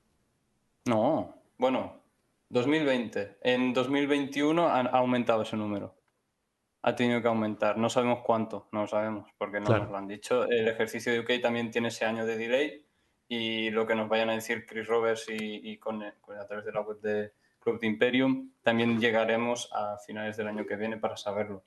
No, 0.86 1.42
bueno, 1.58 2.00
2020. 2.48 3.38
En 3.42 3.74
2021 3.74 4.68
han 4.68 4.86
ha 4.86 4.90
aumentado 4.90 5.42
ese 5.42 5.56
número. 5.56 5.95
Ha 6.86 6.94
tenido 6.94 7.20
que 7.20 7.26
aumentar. 7.28 7.76
No 7.78 7.90
sabemos 7.90 8.20
cuánto, 8.24 8.68
no 8.70 8.82
lo 8.82 8.86
sabemos, 8.86 9.28
porque 9.38 9.58
no 9.58 9.66
Claro. 9.66 9.82
nos 9.82 9.90
lo 9.92 9.98
han 9.98 10.06
dicho. 10.06 10.44
El 10.44 10.68
ejercicio 10.68 11.12
de 11.12 11.20
UK 11.20 11.42
también 11.42 11.70
tiene 11.70 11.88
ese 11.88 12.04
año 12.04 12.24
de 12.24 12.36
delay 12.36 12.86
y 13.28 13.70
lo 13.70 13.86
que 13.88 13.96
nos 13.96 14.08
vayan 14.08 14.30
a 14.30 14.34
decir 14.34 14.64
Chris 14.66 14.86
Roberts 14.86 15.26
y, 15.28 15.68
y 15.68 15.78
con, 15.78 16.04
con- 16.20 16.38
a 16.38 16.46
través 16.46 16.64
de 16.64 16.72
la 16.72 16.82
web 16.82 17.00
de 17.00 17.32
Club 17.58 17.80
de 17.80 17.88
Imperium, 17.88 18.52
también 18.62 19.00
llegaremos 19.00 19.68
a 19.72 19.98
finales 19.98 20.36
del 20.36 20.46
año 20.46 20.64
que 20.64 20.76
viene 20.76 20.96
para 20.96 21.16
saberlo. 21.16 21.64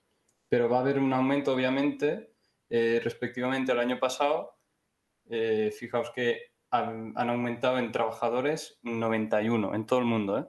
Pero 0.47 0.69
va 0.69 0.77
a 0.77 0.81
haber 0.81 0.97
un 0.99 1.11
aumento, 1.11 1.53
obviamente, 1.53 2.31
eh, 2.69 3.01
respectivamente 3.03 3.73
al 3.73 3.79
año 3.79 3.99
pasado. 3.99 4.55
Eh, 5.29 5.71
fijaos 5.77 6.11
que 6.11 6.53
han, 6.71 7.11
han 7.17 7.29
aumentado 7.29 7.77
en 7.77 7.91
trabajadores 7.91 8.79
91 8.83 9.75
en 9.75 9.85
todo 9.85 9.99
el 9.99 10.05
mundo, 10.05 10.39
¿eh? 10.39 10.45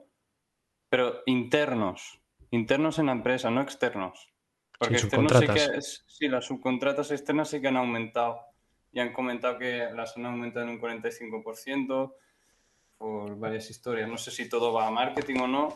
Pero 0.89 1.21
internos, 1.25 2.21
internos 2.51 2.97
en 2.99 3.07
la 3.07 3.11
empresa, 3.11 3.51
no 3.51 3.61
externos. 3.61 4.30
Porque 4.81 4.97
Sí, 4.97 5.05
externos 5.05 5.31
sí 5.33 5.39
que 5.41 5.45
subcontratas. 5.47 5.77
es- 5.77 6.03
sí, 6.07 6.27
las 6.27 6.45
subcontratas 6.45 7.11
externas 7.11 7.49
sí 7.51 7.61
que 7.61 7.67
han 7.67 7.77
aumentado. 7.77 8.39
Y 8.91 8.99
han 8.99 9.13
comentado 9.13 9.59
que 9.59 9.87
las 9.95 10.17
han 10.17 10.25
aumentado 10.25 10.65
en 10.65 10.71
un 10.71 10.79
45% 10.79 12.15
por 12.97 13.37
varias 13.37 13.69
historias. 13.69 14.09
No 14.09 14.17
sé 14.17 14.31
si 14.31 14.49
todo 14.49 14.73
va 14.73 14.87
a 14.87 14.91
marketing 14.91 15.39
o 15.41 15.47
no, 15.47 15.75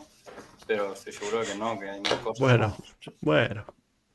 pero 0.66 0.92
estoy 0.92 1.12
seguro 1.12 1.38
de 1.40 1.46
que 1.46 1.54
no, 1.56 1.78
que 1.78 1.88
hay 1.88 2.00
más 2.00 2.14
cosas. 2.14 2.40
Bueno, 2.40 2.76
bueno. 3.20 3.64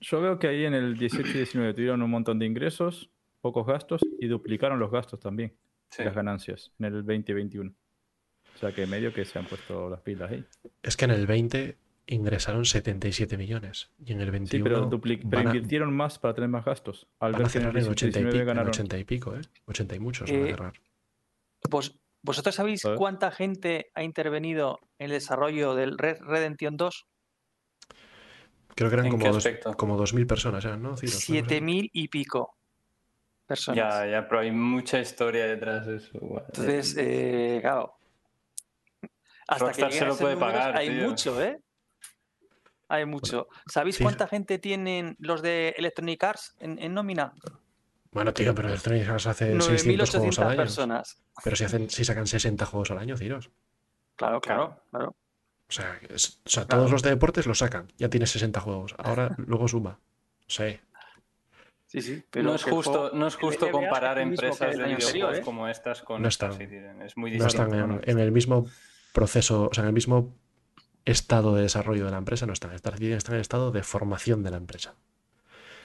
Yo 0.02 0.20
veo 0.20 0.38
que 0.40 0.48
ahí 0.48 0.66
en 0.66 0.74
el 0.74 0.98
18 0.98 1.30
y 1.30 1.34
19 1.34 1.74
tuvieron 1.74 2.02
un 2.02 2.10
montón 2.10 2.38
de 2.40 2.46
ingresos, 2.46 3.10
pocos 3.40 3.66
gastos 3.66 4.02
y 4.20 4.28
duplicaron 4.28 4.78
los 4.80 4.92
gastos 4.92 5.20
también, 5.20 5.56
Sí. 5.90 6.04
las 6.04 6.14
ganancias, 6.14 6.72
en 6.80 6.86
el 6.88 7.04
20 7.04 7.32
y 7.32 7.36
21. 7.36 7.74
O 8.56 8.58
sea 8.58 8.74
que 8.74 8.86
medio 8.88 9.14
que 9.14 9.24
se 9.26 9.40
han 9.40 9.46
puesto 9.46 9.90
las 9.90 10.02
pilas 10.02 10.32
ahí. 10.32 10.46
Es 10.84 10.98
que 10.98 11.06
en 11.06 11.12
el 11.12 11.26
20 11.28 11.78
ingresaron 12.08 12.66
77 12.66 13.38
millones 13.38 13.92
y 14.04 14.12
en 14.14 14.22
el 14.22 14.28
Sí, 14.28 14.32
21 14.32 14.64
pero, 14.64 14.90
dupli- 14.90 15.22
pero 15.30 15.42
a, 15.50 15.56
invirtieron 15.56 15.94
más 15.96 16.20
para 16.20 16.34
tener 16.34 16.50
más 16.50 16.66
gastos. 16.66 17.08
Al 17.20 17.34
van 17.34 17.42
a 17.42 17.44
ver 17.46 17.46
el 17.46 17.52
cerrar 17.52 17.78
en 17.78 17.84
18 17.84 18.06
y 18.06 18.10
80 18.10 18.20
y, 18.20 18.24
19 18.24 18.32
pico, 18.32 18.42
en 18.42 18.48
ganaron. 18.48 18.70
80 18.70 18.98
y 18.98 19.04
pico, 19.04 19.36
¿eh? 19.36 19.42
80 19.68 19.96
y 19.96 20.00
muchos 20.00 20.32
van 20.32 20.42
a 20.42 20.46
Eh, 20.46 20.50
cerrar. 20.50 20.74
¿Vos, 21.70 22.00
¿Vosotros 22.24 22.54
sabéis 22.56 22.86
A 22.86 22.96
cuánta 22.96 23.32
gente 23.32 23.92
ha 23.96 24.04
intervenido 24.04 24.80
en 25.00 25.06
el 25.06 25.12
desarrollo 25.12 25.74
del 25.76 25.98
Red 25.98 26.20
Redemption 26.22 26.78
2? 26.78 27.08
Creo 28.76 28.90
que 28.90 28.94
eran 28.96 29.06
¿en 29.08 29.12
como, 29.12 29.32
dos, 29.32 29.48
como 29.78 29.98
2.000 29.98 30.26
personas, 30.28 30.64
¿no? 30.80 30.96
Ciros, 30.98 31.28
una 31.30 31.40
cosa 31.40 31.46
así. 31.48 31.56
7.000 31.56 31.90
y 31.94 32.08
pico 32.08 32.56
personas. 33.46 34.06
Ya, 34.06 34.08
ya, 34.10 34.28
pero 34.28 34.42
hay 34.42 34.52
mucha 34.52 35.00
historia 35.00 35.46
detrás 35.46 35.86
de 35.88 35.98
eso. 35.98 36.20
Entonces, 36.48 36.96
eh, 36.98 37.60
claro. 37.62 37.96
Hasta 39.48 39.66
Rockstar 39.66 39.90
que 39.90 39.98
se 39.98 40.06
lo 40.06 40.14
a 40.14 40.18
puede 40.18 40.36
números, 40.36 40.54
pagar, 40.54 40.78
Hay 40.78 40.90
tío. 40.90 41.10
mucho, 41.10 41.42
¿eh? 41.42 41.60
Hay 42.92 43.06
mucho. 43.06 43.48
¿Sabéis 43.68 43.96
sí. 43.96 44.04
cuánta 44.04 44.28
gente 44.28 44.60
tienen 44.60 45.16
los 45.20 45.42
de 45.42 45.70
Electronic 45.78 46.22
Arts 46.24 46.56
en, 46.60 46.78
en 46.78 46.94
nómina? 46.94 47.34
Bueno, 48.12 48.34
tío, 48.34 48.54
pero 48.54 48.68
Electronic 48.68 49.08
Arts 49.08 49.28
hace 49.28 49.60
600 49.62 50.10
juegos 50.10 50.40
al 50.40 50.46
9.800 50.46 50.48
año. 50.50 50.58
personas. 50.58 51.22
Pero 51.44 51.56
si, 51.56 51.64
hacen, 51.64 51.90
si 51.90 52.04
sacan 52.04 52.28
60 52.28 52.66
juegos 52.66 52.92
al 52.92 52.98
año, 52.98 53.16
Ciros. 53.16 53.50
Claro, 54.18 54.42
claro, 54.42 54.84
claro. 54.92 55.16
O 55.70 55.72
sea, 55.74 55.98
es- 56.10 56.42
o 56.46 56.50
sea 56.50 56.66
Claro. 56.66 56.82
todos 56.82 56.92
los 56.92 57.02
de 57.02 57.12
deportes 57.12 57.46
los 57.48 57.60
sacan. 57.60 57.88
Ya 57.98 58.10
tienes 58.10 58.30
60 58.32 58.60
juegos. 58.60 58.94
Ahora 58.98 59.34
luego 59.38 59.70
suma. 59.70 59.98
Sí. 60.48 60.78
Sí, 61.88 62.02
sí. 62.02 62.24
Pero 62.30 62.50
no 62.50 62.56
es 62.56 62.64
justo, 62.64 62.92
juego- 62.92 63.10
no 63.16 63.28
es 63.28 63.36
justo 63.36 63.66
NBA 63.68 63.72
comparar 63.72 64.20
empresas 64.20 64.78
de 64.78 64.84
videojuegos 64.84 65.38
¿eh? 65.38 65.42
como 65.42 65.68
estas 65.70 66.02
con 66.02 66.22
No 66.22 66.28
estas, 66.28 66.60
están. 66.60 67.02
Es 67.02 67.16
muy 67.16 67.32
No 67.32 67.46
distinto. 67.46 67.64
están 67.66 67.92
en, 67.92 68.02
en 68.04 68.20
el 68.20 68.32
mismo 68.34 68.66
proceso, 69.14 69.70
o 69.72 69.74
sea, 69.74 69.84
en 69.84 69.88
el 69.88 69.94
mismo 69.94 70.34
estado 71.06 71.56
de 71.56 71.64
desarrollo 71.64 72.06
de 72.06 72.12
la 72.12 72.18
empresa, 72.18 72.46
no 72.46 72.54
están. 72.54 72.72
Star 72.74 72.94
Citizen 72.96 73.18
está 73.18 73.32
en 73.32 73.36
el 73.36 73.42
estado 73.42 73.72
de 73.72 73.84
formación 73.84 74.44
de 74.44 74.52
la 74.52 74.58
empresa. 74.58 74.96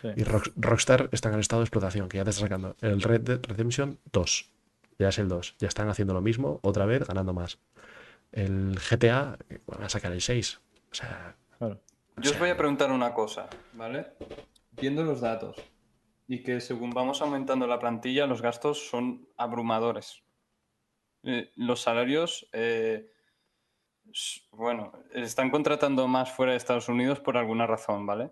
Sí. 0.03 0.09
Y 0.17 0.25
Rock- 0.25 0.53
Rockstar 0.57 1.09
está 1.13 1.29
en 1.31 1.35
el 1.37 1.41
estado 1.41 1.61
de 1.63 1.65
explotación, 1.65 2.09
que 2.09 2.19
ya 2.19 2.25
te 2.25 2.31
está 2.31 2.43
sacando 2.43 2.77
el 2.81 3.01
Red 3.03 3.21
Dead 3.23 3.41
Redemption 3.43 3.99
2. 4.13 4.51
Ya 4.99 5.09
es 5.09 5.19
el 5.19 5.29
2. 5.29 5.57
Ya 5.59 5.69
están 5.69 5.89
haciendo 5.89 6.15
lo 6.15 6.21
mismo, 6.21 6.61
otra 6.63 6.87
vez, 6.87 7.07
ganando 7.07 7.33
más. 7.33 7.59
El 8.33 8.79
GTA, 8.79 9.39
van 9.67 9.83
a 9.85 9.89
sacar 9.89 10.13
el 10.13 10.21
6. 10.21 10.61
O 10.91 10.95
sea, 10.95 11.37
Claro. 11.59 11.81
Yo 12.19 12.31
os 12.31 12.39
voy 12.39 12.51
a 12.51 12.57
preguntar 12.57 12.91
una 12.93 13.13
cosa, 13.15 13.49
¿vale? 13.75 14.07
Viendo 14.73 15.03
los 15.05 15.21
datos 15.21 15.57
y 16.29 16.43
que 16.43 16.61
según 16.61 16.91
vamos 16.91 17.21
aumentando 17.23 17.67
la 17.67 17.79
plantilla, 17.79 18.27
los 18.27 18.43
gastos 18.43 18.89
son 18.89 19.27
abrumadores. 19.37 20.23
eh, 21.23 21.51
los 21.57 21.81
salarios, 21.83 22.49
eh, 22.53 23.11
bueno, 24.51 24.93
están 25.13 25.51
contratando 25.51 26.09
más 26.09 26.33
fuera 26.33 26.53
de 26.53 26.59
Estados 26.59 26.89
Unidos 26.89 27.21
por 27.21 27.37
alguna 27.37 27.67
razón, 27.67 28.07
¿vale? 28.07 28.31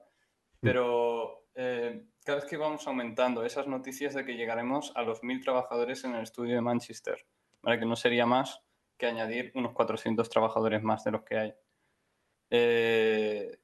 Pero 0.61 1.47
eh, 1.55 2.07
cada 2.25 2.39
vez 2.39 2.49
que 2.49 2.57
vamos 2.57 2.87
aumentando 2.87 3.45
esas 3.45 3.67
noticias 3.67 4.15
de 4.15 4.25
que 4.25 4.37
llegaremos 4.37 4.93
a 4.95 5.03
los 5.03 5.23
mil 5.23 5.43
trabajadores 5.43 6.05
en 6.05 6.15
el 6.15 6.23
estudio 6.23 6.55
de 6.55 6.61
Manchester, 6.61 7.27
¿vale? 7.63 7.79
Que 7.79 7.87
no 7.87 7.97
sería 7.97 8.27
más 8.27 8.61
que 8.97 9.07
añadir 9.07 9.53
unos 9.55 9.73
400 9.73 10.29
trabajadores 10.29 10.83
más 10.83 11.05
de 11.05 11.11
los 11.11 11.23
que 11.23 11.37
hay. 11.37 11.55
Eh, 12.51 13.59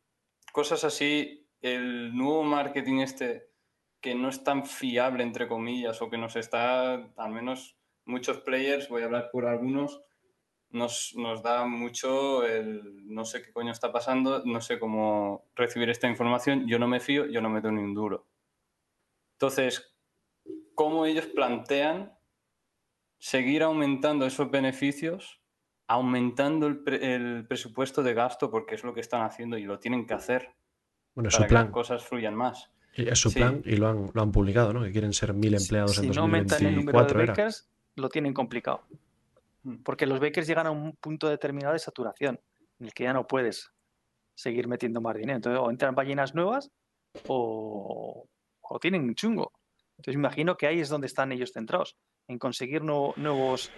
cosas 0.53 0.85
así, 0.85 1.49
el 1.61 2.15
nuevo 2.17 2.43
marketing 2.43 3.01
este 3.01 3.51
que 4.01 4.15
no 4.15 4.29
es 4.29 4.43
tan 4.43 4.65
fiable, 4.65 5.23
entre 5.23 5.47
comillas, 5.47 6.01
o 6.01 6.09
que 6.09 6.17
nos 6.17 6.37
está, 6.37 6.95
al 6.95 7.31
menos 7.33 7.77
muchos 8.07 8.39
players, 8.39 8.89
voy 8.89 9.03
a 9.03 9.07
hablar 9.07 9.31
por 9.31 9.47
algunos, 9.47 10.03
nos, 10.71 11.15
nos 11.17 11.43
da 11.43 11.65
mucho 11.67 12.45
el 12.47 13.07
no 13.07 13.25
sé 13.25 13.43
qué 13.43 13.53
coño 13.53 13.73
está 13.73 13.91
pasando, 13.93 14.43
no 14.45 14.61
sé 14.61 14.79
cómo 14.79 15.47
recibir 15.55 15.91
esta 15.91 16.09
información, 16.09 16.67
yo 16.69 16.79
no 16.79 16.87
me 16.89 17.01
fío, 17.01 17.27
yo 17.27 17.41
no 17.41 17.49
meto 17.51 17.71
ni 17.73 17.83
un 17.83 17.95
duro. 17.95 18.27
Entonces, 19.35 19.97
¿cómo 20.75 21.07
ellos 21.07 21.27
plantean 21.27 22.13
seguir 23.19 23.63
aumentando 23.63 24.27
esos 24.27 24.51
beneficios, 24.51 25.41
aumentando 25.87 26.67
el, 26.67 26.79
pre- 26.83 27.15
el 27.15 27.47
presupuesto 27.47 28.03
de 28.03 28.15
gasto, 28.15 28.51
porque 28.51 28.75
es 28.77 28.85
lo 28.85 28.95
que 28.95 29.01
están 29.01 29.23
haciendo 29.23 29.59
y 29.59 29.65
lo 29.65 29.79
tienen 29.79 30.07
que 30.07 30.15
hacer 30.15 30.55
Bueno, 31.15 31.29
es 31.29 31.35
para 31.35 31.45
su 31.45 31.49
que 31.49 31.55
las 31.55 31.63
plan. 31.65 31.73
cosas 31.73 32.05
fluyan 32.05 32.35
más? 32.35 32.71
Es 32.95 33.19
su 33.19 33.31
Sí. 33.31 33.39
plan 33.39 33.63
y 33.65 33.77
lo 33.77 33.89
han, 33.89 34.11
lo 34.13 34.23
han 34.23 34.33
publicado, 34.33 34.73
¿no? 34.73 34.83
Que 34.83 34.91
quieren 34.93 35.13
ser 35.13 35.33
mil 35.33 35.55
empleados 35.55 35.97
si 35.97 36.07
en 36.07 36.13
no 36.13 36.23
aumentan 36.23 36.65
el 36.67 36.77
número 36.77 36.99
de 36.99 37.05
2024, 37.05 37.21
era. 37.23 37.33
bakers, 37.33 37.71
lo 37.97 38.09
tienen 38.09 38.35
complicado. 38.35 38.83
Porque 39.85 40.07
los 40.07 40.21
bakers 40.21 40.47
llegan 40.47 40.67
a 40.67 40.71
un 40.71 40.97
punto 40.97 41.29
determinado 41.29 41.75
de 41.75 41.79
saturación, 41.79 42.41
en 42.79 42.87
el 42.87 42.95
que 42.95 43.05
ya 43.05 43.13
no 43.13 43.27
puedes 43.27 43.71
seguir 44.35 44.69
metiendo 44.69 45.01
más 45.01 45.17
dinero. 45.17 45.37
Entonces, 45.37 45.61
o 45.61 45.71
entran 45.71 45.95
ballenas 45.95 46.35
nuevas 46.35 46.71
o, 47.27 48.27
o 48.63 48.79
tienen 48.79 49.15
chungo. 49.15 49.53
Entonces, 49.99 50.15
imagino 50.15 50.57
que 50.57 50.67
ahí 50.67 50.81
es 50.81 50.89
donde 50.89 51.07
están 51.07 51.31
ellos 51.33 51.53
centrados, 51.53 51.97
en 52.27 52.39
conseguir 52.39 52.83
nuevo- 52.83 53.13
nuevos, 53.17 53.71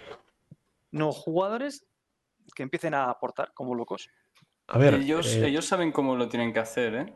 nuevos 0.91 1.17
jugadores 1.17 1.85
que 2.55 2.63
empiecen 2.63 2.93
a 2.93 3.09
aportar 3.09 3.51
como 3.53 3.75
locos. 3.75 4.09
A 4.67 4.77
ver, 4.77 4.93
ellos, 4.93 5.35
eh, 5.35 5.47
ellos 5.47 5.65
saben 5.65 5.91
cómo 5.91 6.15
lo 6.15 6.29
tienen 6.29 6.53
que 6.53 6.59
hacer, 6.59 6.95
¿eh? 6.95 7.13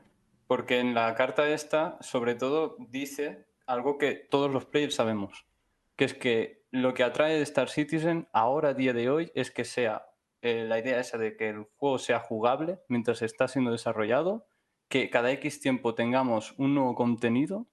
Porque 0.47 0.79
en 0.79 0.93
la 0.93 1.13
carta 1.15 1.47
esta, 1.47 1.97
sobre 2.01 2.35
todo, 2.35 2.75
dice 2.89 3.47
algo 3.65 3.97
que 3.97 4.15
todos 4.15 4.51
los 4.51 4.65
players 4.65 4.95
sabemos, 4.95 5.45
que 5.95 6.05
es 6.05 6.13
que 6.13 6.65
lo 6.81 6.93
que 6.93 7.03
atrae 7.03 7.35
de 7.35 7.43
Star 7.43 7.69
Citizen 7.69 8.27
ahora, 8.33 8.69
a 8.69 8.73
día 8.73 8.93
de 8.93 9.09
hoy, 9.09 9.31
es 9.35 9.51
que 9.51 9.65
sea 9.65 10.07
eh, 10.41 10.65
la 10.65 10.80
idea 10.80 10.99
esa 10.99 11.17
de 11.17 11.35
que 11.35 11.49
el 11.49 11.64
juego 11.75 11.97
sea 11.97 12.19
jugable 12.19 12.80
mientras 12.89 13.22
está 13.22 13.47
siendo 13.47 13.72
desarrollado, 13.72 14.47
que 14.89 15.09
cada 15.09 15.31
X 15.31 15.59
tiempo 15.59 15.95
tengamos 15.95 16.53
un 16.57 16.75
nuevo 16.75 16.95
contenido, 16.95 17.67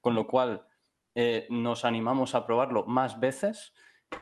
con 0.00 0.14
lo 0.14 0.26
cual 0.26 0.66
eh, 1.14 1.46
nos 1.50 1.84
animamos 1.84 2.34
a 2.34 2.46
probarlo 2.46 2.86
más 2.86 3.18
veces, 3.18 3.72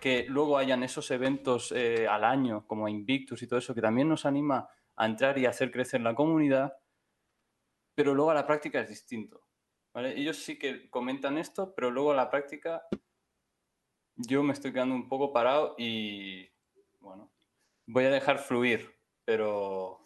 que 0.01 0.27
luego 0.29 0.59
hayan 0.59 0.83
esos 0.83 1.11
eventos 1.11 1.73
eh, 1.73 2.07
al 2.07 2.25
año, 2.25 2.67
como 2.67 2.89
Invictus 2.89 3.43
y 3.43 3.49
todo 3.49 3.59
eso, 3.59 3.75
que 3.75 3.81
también 3.81 4.09
nos 4.09 4.27
anima 4.27 4.69
a 4.97 5.07
entrar 5.07 5.39
y 5.39 5.47
hacer 5.47 5.71
crecer 5.71 6.01
la 6.01 6.15
comunidad, 6.15 6.75
pero 7.95 8.15
luego 8.15 8.31
a 8.31 8.35
la 8.35 8.47
práctica 8.47 8.81
es 8.81 8.89
distinto. 8.89 9.45
¿vale? 9.93 10.19
Ellos 10.19 10.37
sí 10.37 10.59
que 10.59 10.89
comentan 10.91 11.39
esto, 11.39 11.75
pero 11.75 11.91
luego 11.91 12.13
a 12.13 12.17
la 12.17 12.31
práctica 12.31 12.83
yo 14.19 14.43
me 14.43 14.53
estoy 14.53 14.73
quedando 14.73 14.95
un 14.95 15.09
poco 15.09 15.33
parado 15.33 15.75
y 15.79 16.49
bueno, 17.01 17.31
voy 17.87 18.05
a 18.05 18.11
dejar 18.11 18.39
fluir, 18.39 18.95
pero, 19.25 20.01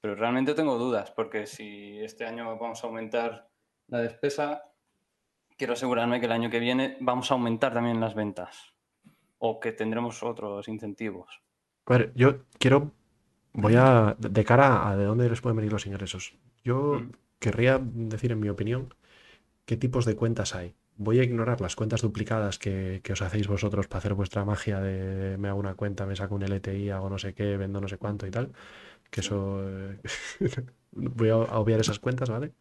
pero 0.00 0.14
realmente 0.14 0.54
tengo 0.54 0.78
dudas, 0.78 1.10
porque 1.10 1.46
si 1.46 1.98
este 2.00 2.24
año 2.24 2.56
vamos 2.58 2.82
a 2.82 2.86
aumentar 2.86 3.48
la 3.88 3.98
despesa, 4.00 4.62
quiero 5.56 5.74
asegurarme 5.74 6.20
que 6.20 6.26
el 6.26 6.32
año 6.32 6.50
que 6.50 6.60
viene 6.60 6.96
vamos 7.00 7.30
a 7.30 7.34
aumentar 7.34 7.72
también 7.74 8.00
las 8.00 8.14
ventas 8.14 8.74
o 9.38 9.60
que 9.60 9.72
tendremos 9.72 10.22
otros 10.22 10.68
incentivos. 10.68 11.42
a 11.86 11.92
ver, 11.98 12.12
yo 12.14 12.44
quiero. 12.58 12.92
Voy 13.52 13.74
a. 13.76 14.16
De 14.18 14.44
cara 14.44 14.88
a 14.88 14.96
de 14.96 15.04
dónde 15.04 15.30
les 15.30 15.40
pueden 15.40 15.56
venir 15.56 15.72
los 15.72 15.86
ingresos. 15.86 16.34
Yo 16.62 17.00
Mm. 17.00 17.10
querría 17.38 17.78
decir, 17.82 18.32
en 18.32 18.40
mi 18.40 18.48
opinión, 18.50 18.94
qué 19.64 19.76
tipos 19.76 20.04
de 20.04 20.14
cuentas 20.16 20.54
hay. 20.54 20.74
Voy 20.98 21.18
a 21.20 21.24
ignorar 21.24 21.60
las 21.60 21.76
cuentas 21.76 22.00
duplicadas 22.00 22.58
que, 22.58 23.00
que 23.04 23.12
os 23.12 23.20
hacéis 23.20 23.48
vosotros 23.48 23.86
para 23.86 23.98
hacer 23.98 24.14
vuestra 24.14 24.44
magia 24.46 24.80
de 24.80 25.36
me 25.36 25.48
hago 25.48 25.60
una 25.60 25.74
cuenta, 25.74 26.06
me 26.06 26.16
saco 26.16 26.34
un 26.36 26.42
LTI, 26.42 26.90
hago 26.90 27.10
no 27.10 27.18
sé 27.18 27.34
qué, 27.34 27.56
vendo 27.58 27.80
no 27.80 27.88
sé 27.88 27.98
cuánto 27.98 28.26
y 28.26 28.30
tal. 28.30 28.52
Que 29.10 29.20
eso. 29.20 29.60
eh, 29.68 29.98
voy 30.92 31.28
a 31.30 31.36
obviar 31.36 31.80
esas 31.80 31.98
cuentas, 31.98 32.30
¿vale? 32.30 32.52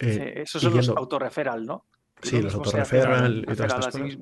Eh, 0.00 0.12
Sí, 0.12 0.40
esos 0.42 0.62
son 0.62 0.76
los 0.76 0.86
yendo- 0.88 0.98
autorreferral, 0.98 1.64
¿no? 1.64 1.84
Sí, 2.22 2.36
Lo 2.38 2.42
los 2.44 2.54
mismo 2.54 2.64
se 2.64 2.80
hace 2.80 2.96
autorreferral 2.98 3.24
al- 3.24 3.38
y 3.38 3.56
todas 3.56 3.72
estas 3.78 3.86
cosas. 3.86 4.18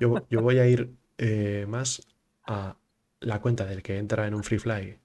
Yo, 0.00 0.26
yo 0.28 0.42
voy 0.42 0.58
a 0.58 0.66
ir 0.66 0.92
eh, 1.18 1.66
más 1.68 2.06
a 2.44 2.76
la 3.20 3.40
cuenta 3.40 3.64
del 3.64 3.82
que 3.82 3.98
entra 3.98 4.26
en 4.26 4.34
un 4.34 4.42
free 4.42 4.58
fly, 4.58 4.98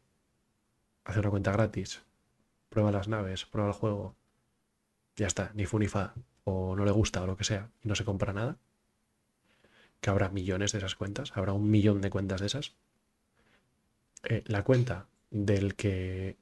hace 1.06 1.20
una 1.20 1.30
cuenta 1.30 1.52
gratis, 1.52 2.04
prueba 2.70 2.92
las 2.92 3.08
naves, 3.08 3.46
prueba 3.46 3.70
el 3.70 3.76
juego, 3.76 4.16
ya 5.16 5.28
está, 5.28 5.52
ni 5.54 5.66
fu 5.66 5.78
ni 5.80 5.88
fa, 5.88 6.14
o 6.44 6.76
no 6.76 6.86
le 6.86 6.92
gusta 6.92 7.24
o 7.24 7.28
lo 7.28 7.38
que 7.38 7.44
sea, 7.44 7.70
y 7.84 7.88
no 7.88 7.96
se 7.96 8.06
compra 8.06 8.34
nada. 8.34 8.58
Que 10.02 10.10
habrá 10.10 10.30
millones 10.30 10.72
de 10.74 10.80
esas 10.80 10.96
cuentas, 10.96 11.32
habrá 11.36 11.54
un 11.54 11.70
millón 11.70 12.02
de 12.02 12.10
cuentas 12.10 12.42
de 12.42 12.48
esas. 12.48 12.76
Eh, 14.24 14.44
la 14.48 14.64
cuenta 14.64 15.08
del 15.32 15.76
que 15.76 16.38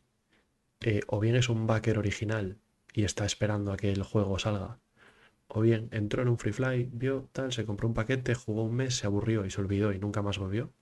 eh, 0.81 1.01
o 1.07 1.19
bien 1.19 1.35
es 1.35 1.49
un 1.49 1.67
backer 1.67 1.97
original 1.99 2.57
y 2.93 3.03
está 3.03 3.25
esperando 3.25 3.71
a 3.71 3.77
que 3.77 3.91
el 3.91 4.03
juego 4.03 4.39
salga, 4.39 4.79
o 5.47 5.61
bien 5.61 5.89
entró 5.91 6.21
en 6.23 6.29
un 6.29 6.37
free 6.37 6.53
fly, 6.53 6.89
vio 6.91 7.29
tal, 7.33 7.51
se 7.53 7.65
compró 7.65 7.87
un 7.87 7.93
paquete, 7.93 8.35
jugó 8.35 8.63
un 8.63 8.75
mes, 8.75 8.95
se 8.97 9.07
aburrió 9.07 9.45
y 9.45 9.51
se 9.51 9.61
olvidó 9.61 9.93
y 9.93 9.99
nunca 9.99 10.21
más 10.21 10.37
volvió. 10.39 10.73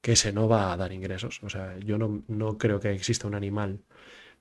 Que 0.00 0.12
ese 0.12 0.32
no 0.32 0.48
va 0.48 0.72
a 0.72 0.76
dar 0.76 0.92
ingresos. 0.92 1.42
O 1.42 1.48
sea, 1.48 1.76
yo 1.78 1.98
no, 1.98 2.22
no 2.28 2.58
creo 2.58 2.80
que 2.80 2.92
exista 2.92 3.26
un 3.26 3.34
animal 3.34 3.80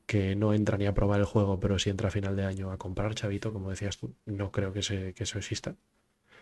que 0.08 0.36
no 0.36 0.54
entra 0.56 0.78
ni 0.80 0.88
a 0.88 0.96
probar 0.96 1.20
el 1.20 1.26
juego, 1.28 1.60
pero 1.60 1.80
si 1.80 1.92
entra 1.92 2.08
a 2.10 2.12
final 2.12 2.36
de 2.36 2.46
año 2.46 2.72
a 2.72 2.78
comprar 2.80 3.14
chavito, 3.16 3.54
como 3.54 3.70
decías 3.72 3.98
tú. 4.00 4.16
No 4.26 4.52
creo 4.52 4.74
que, 4.74 4.82
se- 4.84 5.14
que 5.14 5.24
eso 5.26 5.38
exista. 5.38 5.76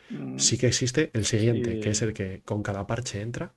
Mm, 0.10 0.40
Sí 0.40 0.58
que 0.58 0.68
existe 0.68 1.12
el 1.14 1.26
siguiente, 1.26 1.80
que 1.82 1.90
es 1.92 2.02
el 2.04 2.14
que 2.14 2.42
con 2.46 2.64
cada 2.64 2.88
parche 2.88 3.22
entra, 3.22 3.54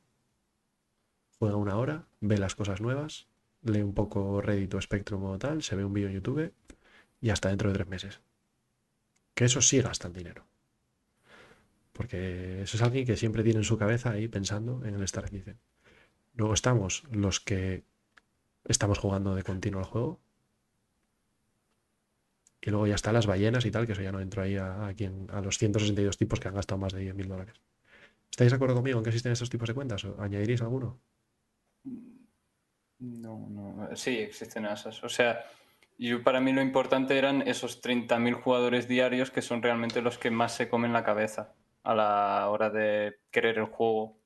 juega 1.38 1.56
una 1.56 1.76
hora, 1.76 2.06
ve 2.20 2.38
las 2.38 2.54
cosas 2.54 2.80
nuevas, 2.80 3.28
lee 3.62 3.82
un 3.82 3.94
poco 3.94 4.40
Reddit 4.40 4.74
o 4.74 4.80
Spectrum 4.80 5.24
o 5.24 5.38
tal, 5.38 5.62
se 5.62 5.76
ve 5.76 5.84
un 5.84 5.92
vídeo 5.92 6.08
en 6.08 6.14
YouTube 6.14 6.52
y 7.20 7.30
hasta 7.30 7.48
dentro 7.50 7.68
de 7.70 7.74
tres 7.74 7.88
meses. 7.88 8.20
Que 9.34 9.44
eso 9.44 9.60
sí 9.62 9.80
gastan 9.80 10.12
dinero. 10.12 10.46
Porque 11.92 12.62
eso 12.62 12.76
es 12.76 12.82
alguien 12.82 13.06
que 13.06 13.16
siempre 13.16 13.42
tiene 13.42 13.58
en 13.60 13.64
su 13.64 13.76
cabeza 13.76 14.10
ahí 14.10 14.28
pensando 14.28 14.84
en 14.84 14.94
el 14.94 15.02
Star 15.02 15.28
Citizen. 15.28 15.58
Luego 16.34 16.54
estamos 16.54 17.04
los 17.10 17.40
que 17.40 17.84
estamos 18.68 18.98
jugando 18.98 19.34
de 19.34 19.42
continuo 19.42 19.80
al 19.80 19.86
juego. 19.86 20.20
Y 22.60 22.70
luego 22.70 22.86
ya 22.86 22.96
están 22.96 23.14
las 23.14 23.26
ballenas 23.26 23.64
y 23.66 23.70
tal, 23.70 23.86
que 23.86 23.92
eso 23.92 24.02
ya 24.02 24.12
no 24.12 24.20
entro 24.20 24.42
ahí 24.42 24.56
a, 24.56 24.86
a 24.88 24.94
quien, 24.94 25.28
a 25.32 25.40
los 25.40 25.58
162 25.58 26.18
tipos 26.18 26.40
que 26.40 26.48
han 26.48 26.54
gastado 26.54 26.78
más 26.78 26.92
de 26.92 27.00
10.000 27.00 27.28
dólares. 27.28 27.54
¿Estáis 28.30 28.50
de 28.50 28.56
acuerdo 28.56 28.74
conmigo 28.74 28.98
en 28.98 29.04
que 29.04 29.10
existen 29.10 29.32
estos 29.32 29.48
tipos 29.50 29.68
de 29.68 29.74
cuentas? 29.74 30.04
¿O 30.04 30.20
¿Añadiríais 30.20 30.60
alguno? 30.62 31.00
No, 32.98 33.46
no, 33.48 33.88
sí, 33.96 34.18
existen 34.18 34.66
esas. 34.66 35.02
O 35.04 35.08
sea, 35.08 35.44
yo, 35.98 36.22
para 36.22 36.40
mí 36.40 36.52
lo 36.52 36.60
importante 36.60 37.16
eran 37.16 37.42
esos 37.46 37.80
30.000 37.80 38.34
jugadores 38.34 38.88
diarios 38.88 39.30
que 39.30 39.40
son 39.42 39.62
realmente 39.62 40.02
los 40.02 40.18
que 40.18 40.30
más 40.30 40.54
se 40.54 40.68
comen 40.68 40.92
la 40.92 41.04
cabeza 41.04 41.54
a 41.84 41.94
la 41.94 42.48
hora 42.50 42.70
de 42.70 43.20
querer 43.30 43.58
el 43.58 43.66
juego, 43.66 44.18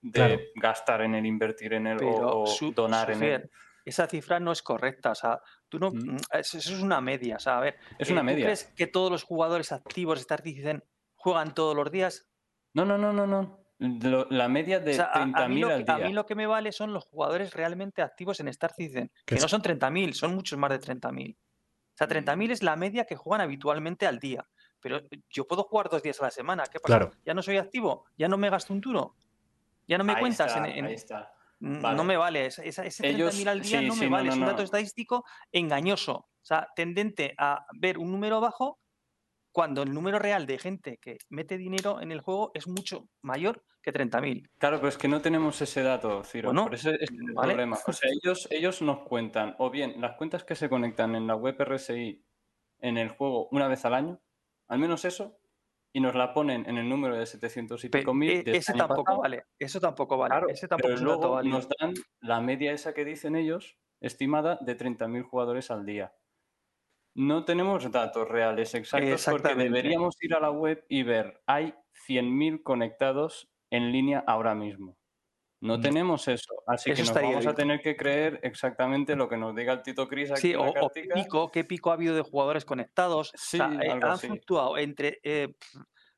de 0.00 0.12
Claro. 0.12 0.40
gastar 0.54 1.02
en 1.02 1.16
él, 1.16 1.26
invertir 1.26 1.74
en 1.74 1.88
él 1.88 1.96
o- 1.96 2.00
Pero, 2.00 2.42
o, 2.42 2.46
Su- 2.46 2.72
donar 2.72 3.10
en 3.10 3.22
él. 3.24 3.50
Esa 3.84 4.06
cifra 4.06 4.40
no 4.40 4.52
es 4.52 4.62
correcta. 4.62 5.10
O 5.12 5.14
sea, 5.14 5.40
tú 5.68 5.78
no, 5.78 5.90
Mm. 5.90 6.12
mm, 6.14 6.16
eso, 6.32 6.58
eso 6.58 6.72
es 6.74 6.80
una 6.80 7.00
media. 7.00 7.36
O 7.36 7.40
sea, 7.40 7.58
a 7.58 7.60
ver, 7.60 7.76
Es 7.98 8.08
eh, 8.08 8.12
una 8.12 8.22
¿tú 8.22 8.26
media. 8.26 8.44
crees 8.46 8.64
que 8.76 8.86
todos 8.86 9.10
los 9.10 9.22
jugadores 9.24 9.72
activos 9.72 10.18
de 10.18 10.22
Star 10.22 10.42
Citizen 10.42 10.84
juegan 11.14 11.54
todos 11.54 11.74
los 11.76 11.90
días? 11.90 12.28
No, 12.74 12.84
no, 12.84 12.96
no, 12.98 13.12
no, 13.12 13.26
no. 13.26 13.58
Lo- 13.78 14.26
la 14.30 14.46
media 14.48 14.78
de 14.78 14.90
O 14.92 14.94
sea, 14.94 15.04
a- 15.06 15.22
a, 15.22 15.26
mí 15.26 15.32
30.000 15.32 15.60
lo 15.60 15.68
al 15.74 15.84
que, 15.84 15.92
a 15.92 15.96
día. 15.96 16.06
mí 16.06 16.12
lo 16.12 16.26
que 16.26 16.34
me 16.34 16.46
vale 16.46 16.70
son 16.70 16.92
los 16.92 17.04
jugadores 17.04 17.54
realmente 17.54 18.02
activos 18.02 18.38
en 18.40 18.48
Star 18.48 18.72
Citizen, 18.74 19.10
Que 19.24 19.36
no 19.36 19.48
son 19.48 19.62
30.000, 19.62 20.12
son 20.14 20.34
muchos 20.34 20.58
más 20.58 20.70
de 20.70 20.78
30.000. 20.78 21.36
O 21.36 21.96
sea, 21.96 22.06
30.000 22.06 22.50
es 22.50 22.62
la 22.62 22.76
media 22.76 23.04
que 23.06 23.16
juegan 23.16 23.40
habitualmente 23.40 24.06
al 24.06 24.18
día. 24.18 24.46
Pero 24.80 25.00
yo 25.30 25.46
puedo 25.46 25.62
jugar 25.64 25.88
dos 25.90 26.02
días 26.02 26.20
a 26.20 26.24
la 26.24 26.30
semana. 26.30 26.64
¿Qué 26.64 26.78
pasa? 26.80 26.98
Claro. 26.98 27.12
¿Ya 27.24 27.34
no 27.34 27.42
soy 27.42 27.56
activo? 27.58 28.04
¿Ya 28.16 28.28
no 28.28 28.36
me 28.38 28.48
gasto 28.50 28.72
un 28.72 28.80
duro? 28.80 29.16
¿Ya 29.88 29.98
no 29.98 30.04
me 30.04 30.12
Ahí 30.12 30.20
cuentas 30.20 30.46
está, 30.54 30.66
en, 30.68 30.78
en- 30.78 30.84
ahí 30.86 30.94
está. 30.94 31.32
Mm, 31.60 31.80
Vale. 31.82 31.96
No 31.96 32.04
me 32.04 32.16
vale, 32.16 32.46
esa- 32.46 32.62
esa- 32.64 32.84
ese 32.84 33.06
Ellos- 33.06 33.34
30.000 33.34 33.48
al 33.48 33.60
día 33.60 33.80
sí, 33.80 33.86
no 33.86 33.94
me 33.96 34.08
vale, 34.08 34.26
no, 34.28 34.32
es 34.32 34.38
un 34.38 34.46
dato 34.46 34.62
estadístico 34.62 35.24
engañoso, 35.52 36.14
o 36.14 36.26
sea, 36.44 36.66
tendente 36.74 37.34
a 37.38 37.64
ver 37.78 37.98
un 37.98 38.10
número 38.10 38.40
bajo 38.40 38.78
cuando 39.52 39.82
el 39.82 39.92
número 39.92 40.18
real 40.18 40.46
de 40.46 40.58
gente 40.58 40.98
que 41.02 41.18
mete 41.28 41.58
dinero 41.58 42.00
en 42.00 42.12
el 42.12 42.20
juego 42.20 42.50
es 42.54 42.66
mucho 42.68 43.08
mayor 43.22 43.62
que 43.82 43.92
30.000. 43.92 44.48
Claro, 44.58 44.76
pero 44.76 44.88
es 44.88 44.96
que 44.96 45.08
no 45.08 45.20
tenemos 45.20 45.60
ese 45.60 45.82
dato, 45.82 46.22
Ciro. 46.24 46.48
Bueno, 46.50 46.64
por 46.64 46.74
ese 46.76 46.94
es 47.00 47.10
el 47.10 47.32
vale. 47.34 47.54
problema. 47.54 47.78
O 47.86 47.92
sea, 47.92 48.10
ellos, 48.10 48.46
ellos 48.50 48.80
nos 48.80 49.00
cuentan, 49.00 49.56
o 49.58 49.70
bien 49.70 50.00
las 50.00 50.16
cuentas 50.16 50.44
que 50.44 50.54
se 50.54 50.68
conectan 50.68 51.14
en 51.16 51.26
la 51.26 51.34
web 51.34 51.56
RSI 51.60 52.24
en 52.78 52.96
el 52.96 53.08
juego 53.10 53.48
una 53.50 53.68
vez 53.68 53.84
al 53.84 53.94
año, 53.94 54.20
al 54.68 54.78
menos 54.78 55.04
eso, 55.04 55.39
y 55.92 56.00
nos 56.00 56.14
la 56.14 56.32
ponen 56.32 56.68
en 56.68 56.78
el 56.78 56.88
número 56.88 57.16
de 57.16 57.26
700 57.26 57.84
y 57.84 57.88
pico 57.88 58.14
mil. 58.14 58.30
e- 58.30 58.32
de 58.34 58.38
este 58.38 58.56
ese 58.58 58.72
año 58.72 58.78
tampoco 58.86 59.04
pasado. 59.04 59.20
vale. 59.22 59.44
Eso 59.58 59.80
tampoco 59.80 60.16
vale. 60.18 60.30
Claro, 60.30 60.48
ese 60.48 60.68
tampoco 60.68 60.88
pero 60.94 61.04
luego 61.04 61.30
válido. 61.32 61.56
nos 61.56 61.68
dan 61.68 61.94
la 62.20 62.40
media 62.40 62.72
esa 62.72 62.94
que 62.94 63.04
dicen 63.04 63.36
ellos, 63.36 63.78
estimada 64.00 64.58
de 64.60 64.76
30.000 64.76 65.22
jugadores 65.22 65.70
al 65.70 65.84
día. 65.84 66.14
No 67.16 67.44
tenemos 67.44 67.90
datos 67.90 68.28
reales 68.28 68.74
exactos 68.74 69.26
porque 69.28 69.54
deberíamos 69.56 70.16
ir 70.22 70.34
a 70.34 70.40
la 70.40 70.50
web 70.52 70.84
y 70.88 71.02
ver, 71.02 71.42
hay 71.46 71.74
100.000 72.06 72.62
conectados 72.62 73.50
en 73.70 73.90
línea 73.90 74.22
ahora 74.26 74.54
mismo. 74.54 74.96
No 75.62 75.78
tenemos 75.78 76.26
eso, 76.26 76.62
así 76.66 76.90
Eso 76.90 77.02
que 77.02 77.08
nos 77.08 77.22
vamos 77.22 77.46
a 77.46 77.54
tener 77.54 77.80
que 77.82 77.94
creer 77.94 78.40
exactamente 78.42 79.14
lo 79.14 79.28
que 79.28 79.36
nos 79.36 79.54
diga 79.54 79.74
el 79.74 79.82
Tito 79.82 80.08
Cris 80.08 80.30
aquí 80.30 80.40
Sí, 80.40 80.50
en 80.52 80.60
o, 80.60 80.72
la 80.72 80.80
o 80.82 80.90
qué 80.90 81.02
pico, 81.02 81.50
qué 81.50 81.64
pico 81.64 81.90
ha 81.90 81.94
habido 81.94 82.14
de 82.14 82.22
jugadores 82.22 82.64
conectados. 82.64 83.28
O 83.34 83.38
Sí, 83.38 83.58
sea, 83.58 83.70
eh, 83.82 83.90
han 83.90 84.02
así. 84.04 84.26
fluctuado 84.28 84.78
entre, 84.78 85.18
eh, 85.22 85.54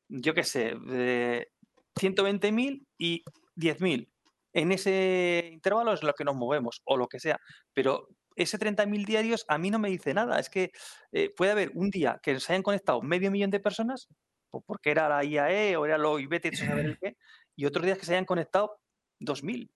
yo 0.07 0.33
qué 0.33 0.43
sé, 0.43 0.75
de 0.85 1.49
120.000 1.99 2.87
y 2.97 3.23
10.000. 3.57 4.09
En 4.53 4.71
ese 4.71 5.49
intervalo 5.51 5.91
es 5.93 6.03
lo 6.03 6.13
que 6.13 6.23
nos 6.23 6.35
movemos, 6.35 6.81
o 6.85 6.95
lo 6.95 7.07
que 7.07 7.19
sea. 7.19 7.37
Pero 7.73 8.07
ese 8.37 8.57
30.000 8.57 9.05
diarios 9.05 9.43
a 9.49 9.57
mí 9.57 9.69
no 9.71 9.77
me 9.79 9.89
dice 9.89 10.13
nada. 10.13 10.39
Es 10.39 10.49
que 10.49 10.71
eh, 11.11 11.31
puede 11.35 11.51
haber 11.51 11.71
un 11.73 11.89
día 11.89 12.17
que 12.23 12.39
se 12.39 12.53
hayan 12.53 12.63
conectado 12.63 13.01
medio 13.01 13.29
millón 13.29 13.51
de 13.51 13.59
personas, 13.59 14.07
o 14.51 14.61
porque 14.61 14.91
era 14.91 15.09
la 15.09 15.23
IAE 15.25 15.75
o 15.75 15.85
era 15.85 15.97
lo 15.97 16.17
IBET, 16.19 16.53
saber 16.55 16.85
el 16.85 16.97
qué, 16.99 17.17
y 17.57 17.65
otros 17.65 17.85
días 17.85 17.97
que 17.97 18.05
se 18.05 18.13
hayan 18.13 18.25
conectado 18.25 18.79
2.000, 19.19 19.71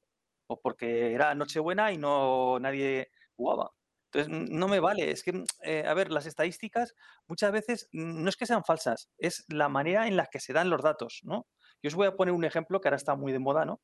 o 0.48 0.60
porque 0.62 1.14
era 1.14 1.36
Nochebuena 1.36 1.92
y 1.92 1.98
no 1.98 2.60
nadie 2.60 3.10
jugaba. 3.36 3.72
Entonces, 4.12 4.50
no 4.52 4.68
me 4.68 4.80
vale. 4.80 5.12
Es 5.12 5.24
que, 5.24 5.34
mm, 5.34 5.46
eh, 5.64 5.84
a 5.86 5.94
ver, 5.94 6.12
las 6.12 6.26
estadísticas 6.26 6.96
muchas 7.28 7.52
veces 7.52 7.90
no 7.92 8.30
es 8.30 8.38
que 8.38 8.46
sean 8.46 8.64
falsas, 8.64 9.10
es 9.18 9.46
la 9.50 9.70
manera 9.70 10.08
en 10.08 10.16
la 10.18 10.28
que 10.28 10.40
se 10.40 10.54
dan 10.54 10.70
los 10.70 10.82
datos, 10.82 11.22
¿no? 11.24 11.48
Yo 11.84 11.90
os 11.90 11.96
voy 11.96 12.08
a 12.08 12.16
poner 12.16 12.34
un 12.34 12.46
ejemplo 12.46 12.82
que 12.82 12.88
ahora 12.88 12.98
está 12.98 13.16
muy 13.16 13.32
de 13.32 13.40
moda, 13.40 13.66
¿no? 13.66 13.82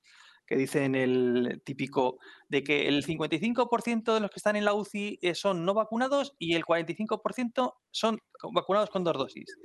Que 0.48 0.56
dicen 0.56 0.96
el 0.96 1.62
típico 1.66 2.18
de 2.50 2.64
que 2.64 2.88
el 2.88 3.06
55% 3.06 4.14
de 4.14 4.20
los 4.20 4.32
que 4.32 4.40
están 4.40 4.56
en 4.56 4.66
la 4.66 4.74
UCI 4.74 5.20
eh, 5.22 5.36
son 5.36 5.66
no 5.66 5.74
vacunados 5.74 6.34
y 6.40 6.56
el 6.56 6.66
45% 6.66 7.76
son 7.92 8.20
vacunados 8.52 8.90
con 8.90 9.04
dos 9.04 9.18
dosis. 9.18 9.56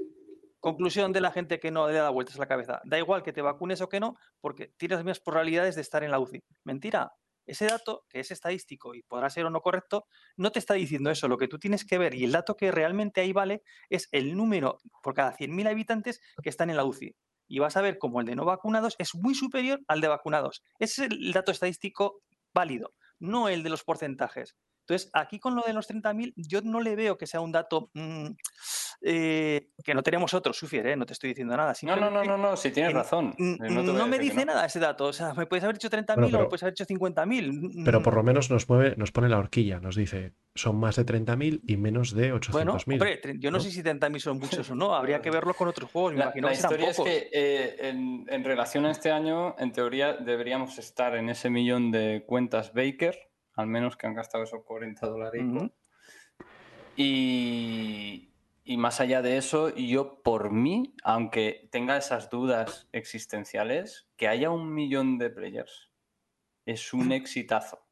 Conclusión 0.61 1.13
de 1.13 1.21
la 1.21 1.31
gente 1.31 1.61
que 1.61 1.71
no 1.71 1.89
le 1.89 1.95
da 1.95 2.11
vueltas 2.11 2.37
a 2.37 2.41
la 2.41 2.49
cabeza. 2.49 2.81
Da 2.85 2.99
igual 2.99 3.23
que 3.23 3.33
te 3.33 3.43
vacunes 3.43 3.81
o 3.81 3.89
que 3.89 4.01
no, 4.01 4.17
porque 4.41 4.73
tienes 4.77 4.99
las 4.99 5.05
mismas 5.05 5.21
probabilidades 5.21 5.77
de 5.77 5.83
estar 5.83 6.03
en 6.03 6.11
la 6.11 6.19
UCI. 6.19 6.43
Mentira. 6.65 7.13
Ese 7.47 7.65
dato, 7.65 8.05
que 8.11 8.21
es 8.21 8.31
estadístico 8.31 8.95
y 8.95 9.03
podrá 9.03 9.31
ser 9.31 9.47
o 9.47 9.51
no 9.51 9.63
correcto, 9.63 10.07
no 10.37 10.53
te 10.53 10.59
está 10.59 10.75
diciendo 10.75 11.11
eso. 11.11 11.29
Lo 11.29 11.39
que 11.39 11.49
tú 11.49 11.59
tienes 11.59 11.87
que 11.87 11.97
ver 11.97 12.15
y 12.15 12.25
el 12.25 12.33
dato 12.33 12.57
que 12.57 12.71
realmente 12.71 13.23
ahí 13.23 13.33
vale 13.33 13.63
es 13.89 14.09
el 14.13 14.37
número 14.37 14.81
por 15.03 15.15
cada 15.15 15.35
100.000 15.35 15.67
habitantes 15.69 16.21
que 16.43 16.51
están 16.51 16.69
en 16.69 16.77
la 16.77 16.85
UCI. 16.85 17.17
Y 17.47 17.61
vas 17.61 17.79
a 17.79 17.81
ver 17.81 17.97
cómo 17.97 18.21
el 18.21 18.27
de 18.27 18.37
no 18.37 18.45
vacunados 18.45 18.97
es 18.99 19.15
muy 19.15 19.35
superior 19.35 19.81
al 19.89 20.03
de 20.03 20.09
vacunados. 20.09 20.63
Ese 20.79 21.07
es 21.07 21.11
el 21.11 21.33
dato 21.33 21.51
estadístico 21.51 22.21
válido, 22.53 22.93
no 23.19 23.49
el 23.49 23.63
de 23.63 23.71
los 23.71 23.83
porcentajes. 23.83 24.57
Entonces, 24.89 25.11
aquí 25.13 25.39
con 25.39 25.55
lo 25.55 25.61
de 25.67 25.75
los 25.75 25.87
30.000, 25.87 26.33
yo 26.37 26.63
no 26.63 26.81
le 26.81 26.97
veo 26.97 27.19
que 27.19 27.27
sea 27.27 27.43
un 27.43 27.53
dato 27.53 27.91
mm, 27.93 28.29
eh, 29.03 29.69
que 29.85 29.95
no 29.95 30.03
tenemos 30.03 30.33
otros, 30.35 30.57
Sufier, 30.57 30.87
¿eh? 30.87 30.97
no 30.97 31.05
te 31.05 31.13
estoy 31.13 31.29
diciendo 31.31 31.55
nada. 31.57 31.75
No, 31.83 31.97
no, 31.97 32.11
no, 32.11 32.25
no, 32.25 32.37
no, 32.39 32.57
si 32.57 32.71
tienes 32.71 32.91
en- 32.93 32.97
razón. 32.97 33.35
eh, 33.39 33.57
no 33.71 34.07
me 34.07 34.19
dice 34.19 34.45
no. 34.47 34.47
nada 34.55 34.65
ese 34.67 34.81
dato. 34.81 35.05
O 35.07 35.13
sea, 35.13 35.35
me 35.35 35.47
puedes 35.47 35.63
haber 35.65 35.77
hecho 35.77 35.91
30.000 35.91 36.15
Bueno, 36.15 36.27
o 36.27 36.31
pero- 36.31 36.43
me 36.45 36.49
puedes 36.49 36.63
haber 36.63 36.73
hecho 36.73 36.87
50.000. 36.87 37.85
Pero 37.85 38.01
mm, 38.01 38.03
por 38.03 38.15
lo 38.15 38.23
menos 38.23 38.51
nos 38.51 38.69
mueve, 38.69 38.95
nos 38.97 39.13
pone 39.13 39.29
la 39.29 39.39
horquilla, 39.39 39.79
nos 39.79 39.95
dice, 39.95 40.33
son 40.55 40.77
más 40.81 40.97
de 40.97 41.05
30.000 41.05 41.61
y 41.67 41.77
menos 41.77 42.15
de 42.15 42.33
800.000. 42.33 42.53
Bueno, 42.53 42.73
hombre, 42.73 43.21
yo 43.39 43.51
no, 43.51 43.59
¿no? 43.59 43.63
sé 43.63 43.71
si 43.71 43.83
30.000 43.83 44.19
son 44.21 44.39
muchos 44.39 44.71
o 44.71 44.75
no. 44.75 44.95
Habría 44.97 45.21
que 45.21 45.31
verlo 45.31 45.53
con 45.55 45.69
otros 45.69 45.91
juegos. 45.91 46.13
Me 46.15 46.19
La, 46.21 46.25
imagino 46.27 46.49
la 46.49 46.53
que 46.55 46.59
historia 46.61 46.91
es 46.91 46.99
que 47.01 47.29
eh, 47.33 47.77
en, 47.89 48.25
en 48.29 48.43
relación 48.45 48.87
a 48.87 48.91
este 48.91 49.11
año, 49.11 49.55
en 49.59 49.71
teoría, 49.73 50.15
deberíamos 50.15 50.79
estar 50.79 51.15
en 51.15 51.29
ese 51.29 51.51
millón 51.51 51.91
de 51.93 52.25
cuentas 52.27 52.73
Baker, 52.73 53.28
al 53.59 53.67
menos 53.67 53.97
que 53.97 54.07
han 54.07 54.15
gastado 54.15 54.45
esos 54.45 54.63
40 54.63 55.07
dólares. 55.09 55.43
Ujú. 55.45 55.71
Y, 56.97 58.31
y 58.65 58.77
más 58.77 59.01
allá 59.01 59.21
de 59.21 59.37
eso, 59.37 59.75
yo 59.75 60.23
por 60.23 60.51
mí, 60.53 60.95
aunque 61.03 61.69
tenga 61.73 61.97
esas 61.97 62.31
dudas 62.31 62.89
existenciales, 62.93 64.09
que 64.17 64.29
haya 64.29 64.51
un 64.51 64.73
millón 64.73 65.19
de 65.19 65.31
players 65.31 65.91
es 66.67 66.93
un 66.93 67.11
exitazo. 67.13 67.85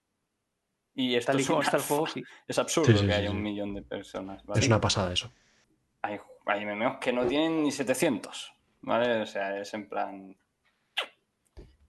Y 0.95 1.17
esto 1.17 1.33
Tal 1.33 1.41
y 1.41 1.43
es, 1.43 1.47
como 1.49 1.59
una- 1.59 1.65
está 1.67 1.77
el 1.79 1.83
juego, 1.83 2.07
sí. 2.07 2.23
es 2.49 2.59
absurdo 2.59 2.93
Sí, 2.93 2.99
sí, 2.99 3.07
que 3.07 3.13
sí, 3.13 3.19
haya 3.19 3.31
sí. 3.31 3.37
un 3.37 3.43
millón 3.43 3.75
de 3.75 3.83
personas. 3.83 4.45
¿vale? 4.47 4.61
Es 4.61 4.67
una 4.69 4.81
pasada 4.81 5.13
eso. 5.13 5.33
hay, 6.03 6.21
hay 6.47 6.63
MMOs 6.65 6.99
que 7.01 7.13
no 7.13 7.27
tienen 7.27 7.65
ni 7.65 7.73
700, 7.73 8.53
¿vale? 8.83 9.21
O 9.23 9.27
sea, 9.27 9.59
es 9.61 9.75
en 9.75 9.89
plan... 9.89 10.37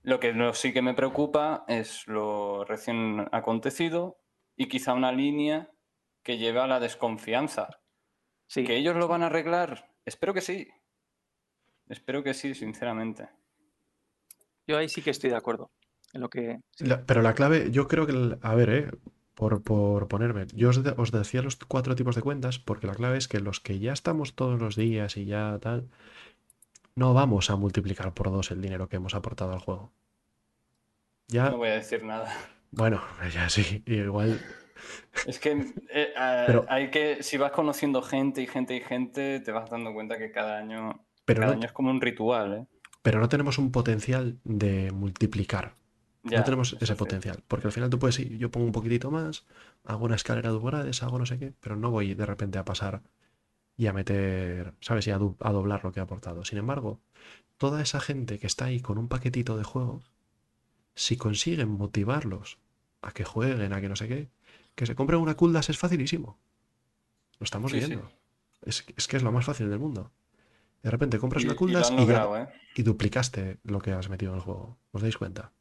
Lo 0.07 0.21
que 0.21 0.31
no- 0.33 0.53
sí 0.53 0.71
que 0.71 0.81
me 0.81 0.93
preocupa 0.93 1.65
es 1.67 2.07
lo 2.07 2.63
recién 2.63 3.27
acontecido 3.33 4.21
y 4.55 4.69
quizá 4.69 4.93
una 4.93 5.11
línea 5.11 5.69
que 6.23 6.37
lleve 6.37 6.61
a 6.61 6.67
la 6.67 6.79
desconfianza. 6.79 7.81
Sí. 8.47 8.63
¿Que 8.63 8.77
ellos 8.77 8.95
lo 8.95 9.09
van 9.09 9.23
a 9.23 9.25
arreglar? 9.25 9.91
Espero 10.05 10.33
que 10.33 10.39
sí. 10.39 10.65
Espero 11.89 12.23
que 12.23 12.33
sí, 12.33 12.55
sinceramente. 12.55 13.27
Yo 14.65 14.77
ahí 14.77 14.87
sí 14.87 15.01
que 15.01 15.09
estoy 15.09 15.29
de 15.29 15.35
acuerdo. 15.35 15.71
En 16.13 16.21
lo 16.21 16.29
que. 16.29 16.61
sí. 16.71 16.85
La- 16.85 17.05
pero 17.05 17.21
la 17.21 17.33
clave, 17.33 17.69
yo 17.71 17.89
creo 17.89 18.05
que, 18.05 18.13
el- 18.13 18.37
a 18.41 18.55
ver, 18.55 18.69
eh, 18.69 18.91
por, 19.33 19.61
por 19.61 20.07
ponerme, 20.07 20.45
yo 20.53 20.69
os, 20.69 20.81
de- 20.85 20.93
os 20.95 21.11
decía 21.11 21.41
los 21.41 21.57
cuatro 21.57 21.95
tipos 21.95 22.15
de 22.15 22.21
cuentas 22.21 22.59
porque 22.59 22.87
la 22.87 22.95
clave 22.95 23.17
es 23.17 23.27
que 23.27 23.41
los 23.41 23.59
que 23.59 23.79
ya 23.79 23.91
estamos 23.91 24.35
todos 24.35 24.57
los 24.61 24.77
días 24.77 25.17
y 25.17 25.25
ya 25.25 25.59
tal, 25.61 25.89
no 26.97 27.13
vamos 27.13 27.49
a 27.49 27.55
multiplicar 27.55 28.13
por 28.13 28.31
dos 28.31 28.51
el 28.51 28.61
dinero 28.61 28.89
que 28.89 28.97
hemos 28.97 29.13
aportado 29.15 29.53
al 29.53 29.59
juego. 29.59 29.91
Ya, 31.27 31.49
No 31.51 31.57
voy 31.57 31.69
a 31.69 31.73
decir 31.75 32.03
nada. 32.03 32.33
bueno, 32.71 33.01
ya 33.33 33.49
sí, 33.49 33.83
igual, 33.85 34.39
Es 35.25 35.39
que 35.39 35.73
eh, 35.89 36.13
Pero- 36.45 36.65
hay 36.69 36.89
que, 36.91 37.23
si 37.23 37.37
vas 37.37 37.51
conociendo 37.51 38.01
gente 38.01 38.41
y 38.41 38.47
gente 38.47 38.75
y 38.75 38.81
gente, 38.81 39.39
te 39.39 39.51
vas 39.51 39.69
dando 39.69 39.93
cuenta 39.93 40.17
que 40.17 40.31
cada 40.31 40.57
año, 40.57 41.05
pero 41.25 41.41
cada 41.41 41.53
no, 41.53 41.57
año 41.59 41.65
es 41.67 41.71
como 41.73 41.89
un 41.91 42.01
ritual, 42.01 42.53
¿eh? 42.53 42.65
pero 43.01 43.19
no 43.19 43.29
tenemos 43.29 43.57
un 43.57 43.71
potencial 43.71 44.37
de 44.43 44.91
multiplicar. 44.91 45.75
Ya, 46.23 46.39
no 46.39 46.43
tenemos 46.43 46.75
ese 46.81 46.95
potencial. 46.95 47.41
Porque 47.47 47.67
al 47.67 47.71
final 47.71 47.89
tú 47.89 47.99
puedes 47.99 48.19
ir, 48.19 48.37
yo 48.37 48.51
pongo 48.51 48.65
un 48.65 48.73
poquitito 48.73 49.11
más, 49.11 49.45
hago 49.85 50.03
una 50.05 50.15
escalera 50.15 50.51
de 50.51 50.59
grades, 50.59 51.01
hago 51.01 51.17
no 51.19 51.25
sé 51.25 51.39
qué, 51.39 51.53
pero 51.61 51.77
no 51.77 51.89
voy 51.89 52.15
de 52.15 52.25
repente 52.25 52.57
a 52.57 52.65
pasar 52.65 53.01
y 53.77 53.87
a 53.87 53.93
meter, 53.93 54.73
¿sabes? 54.81 55.05
Y 55.07 55.11
a, 55.11 55.17
doblar 55.19 55.83
lo 55.83 55.91
que 55.91 55.99
he 55.99 56.03
aportado. 56.03 56.43
Sin 56.43 56.57
embargo, 56.57 56.99
toda 57.57 57.81
esa 57.81 57.99
gente 57.99 58.39
que 58.39 58.47
está 58.47 58.65
ahí 58.65 58.81
con 58.81 58.97
un 58.97 59.07
paquetito 59.07 59.55
de 59.57 59.63
juego, 59.63 60.01
si 60.95 61.15
consiguen 61.15 61.69
motivarlos 61.69 62.57
a 63.01 63.11
que 63.11 63.23
jueguen, 63.23 63.73
a 63.73 63.79
que 63.81 63.89
no 63.89 63.95
sé 63.95 64.07
qué, 64.07 64.29
que 64.75 64.85
se 64.87 64.95
compren 64.95 65.19
una 65.21 65.35
Kuldas 65.35 65.69
es 65.69 65.77
facilísimo. 65.77 66.37
Lo 67.39 67.43
estamos 67.43 67.71
Sí, 67.71 67.79
sí. 67.81 67.87
viendo. 67.87 68.11
Es, 68.63 68.83
es 68.97 69.07
que 69.07 69.17
es 69.17 69.23
lo 69.23 69.31
más 69.31 69.45
fácil 69.45 69.69
del 69.69 69.79
mundo. 69.79 70.11
De 70.81 70.89
repente 70.89 71.19
compras 71.19 71.43
Y- 71.43 71.47
una 71.47 71.55
Kuldas 71.55 71.91
y, 71.91 72.05
ya- 72.07 72.25
¿eh? 72.35 72.47
y 72.75 72.81
duplicaste 72.83 73.59
lo 73.63 73.79
que 73.79 73.91
has 73.91 74.09
metido 74.09 74.31
en 74.31 74.37
el 74.39 74.43
juego. 74.43 74.77
¿Os 74.91 75.01
dais 75.03 75.17
cuenta? 75.17 75.51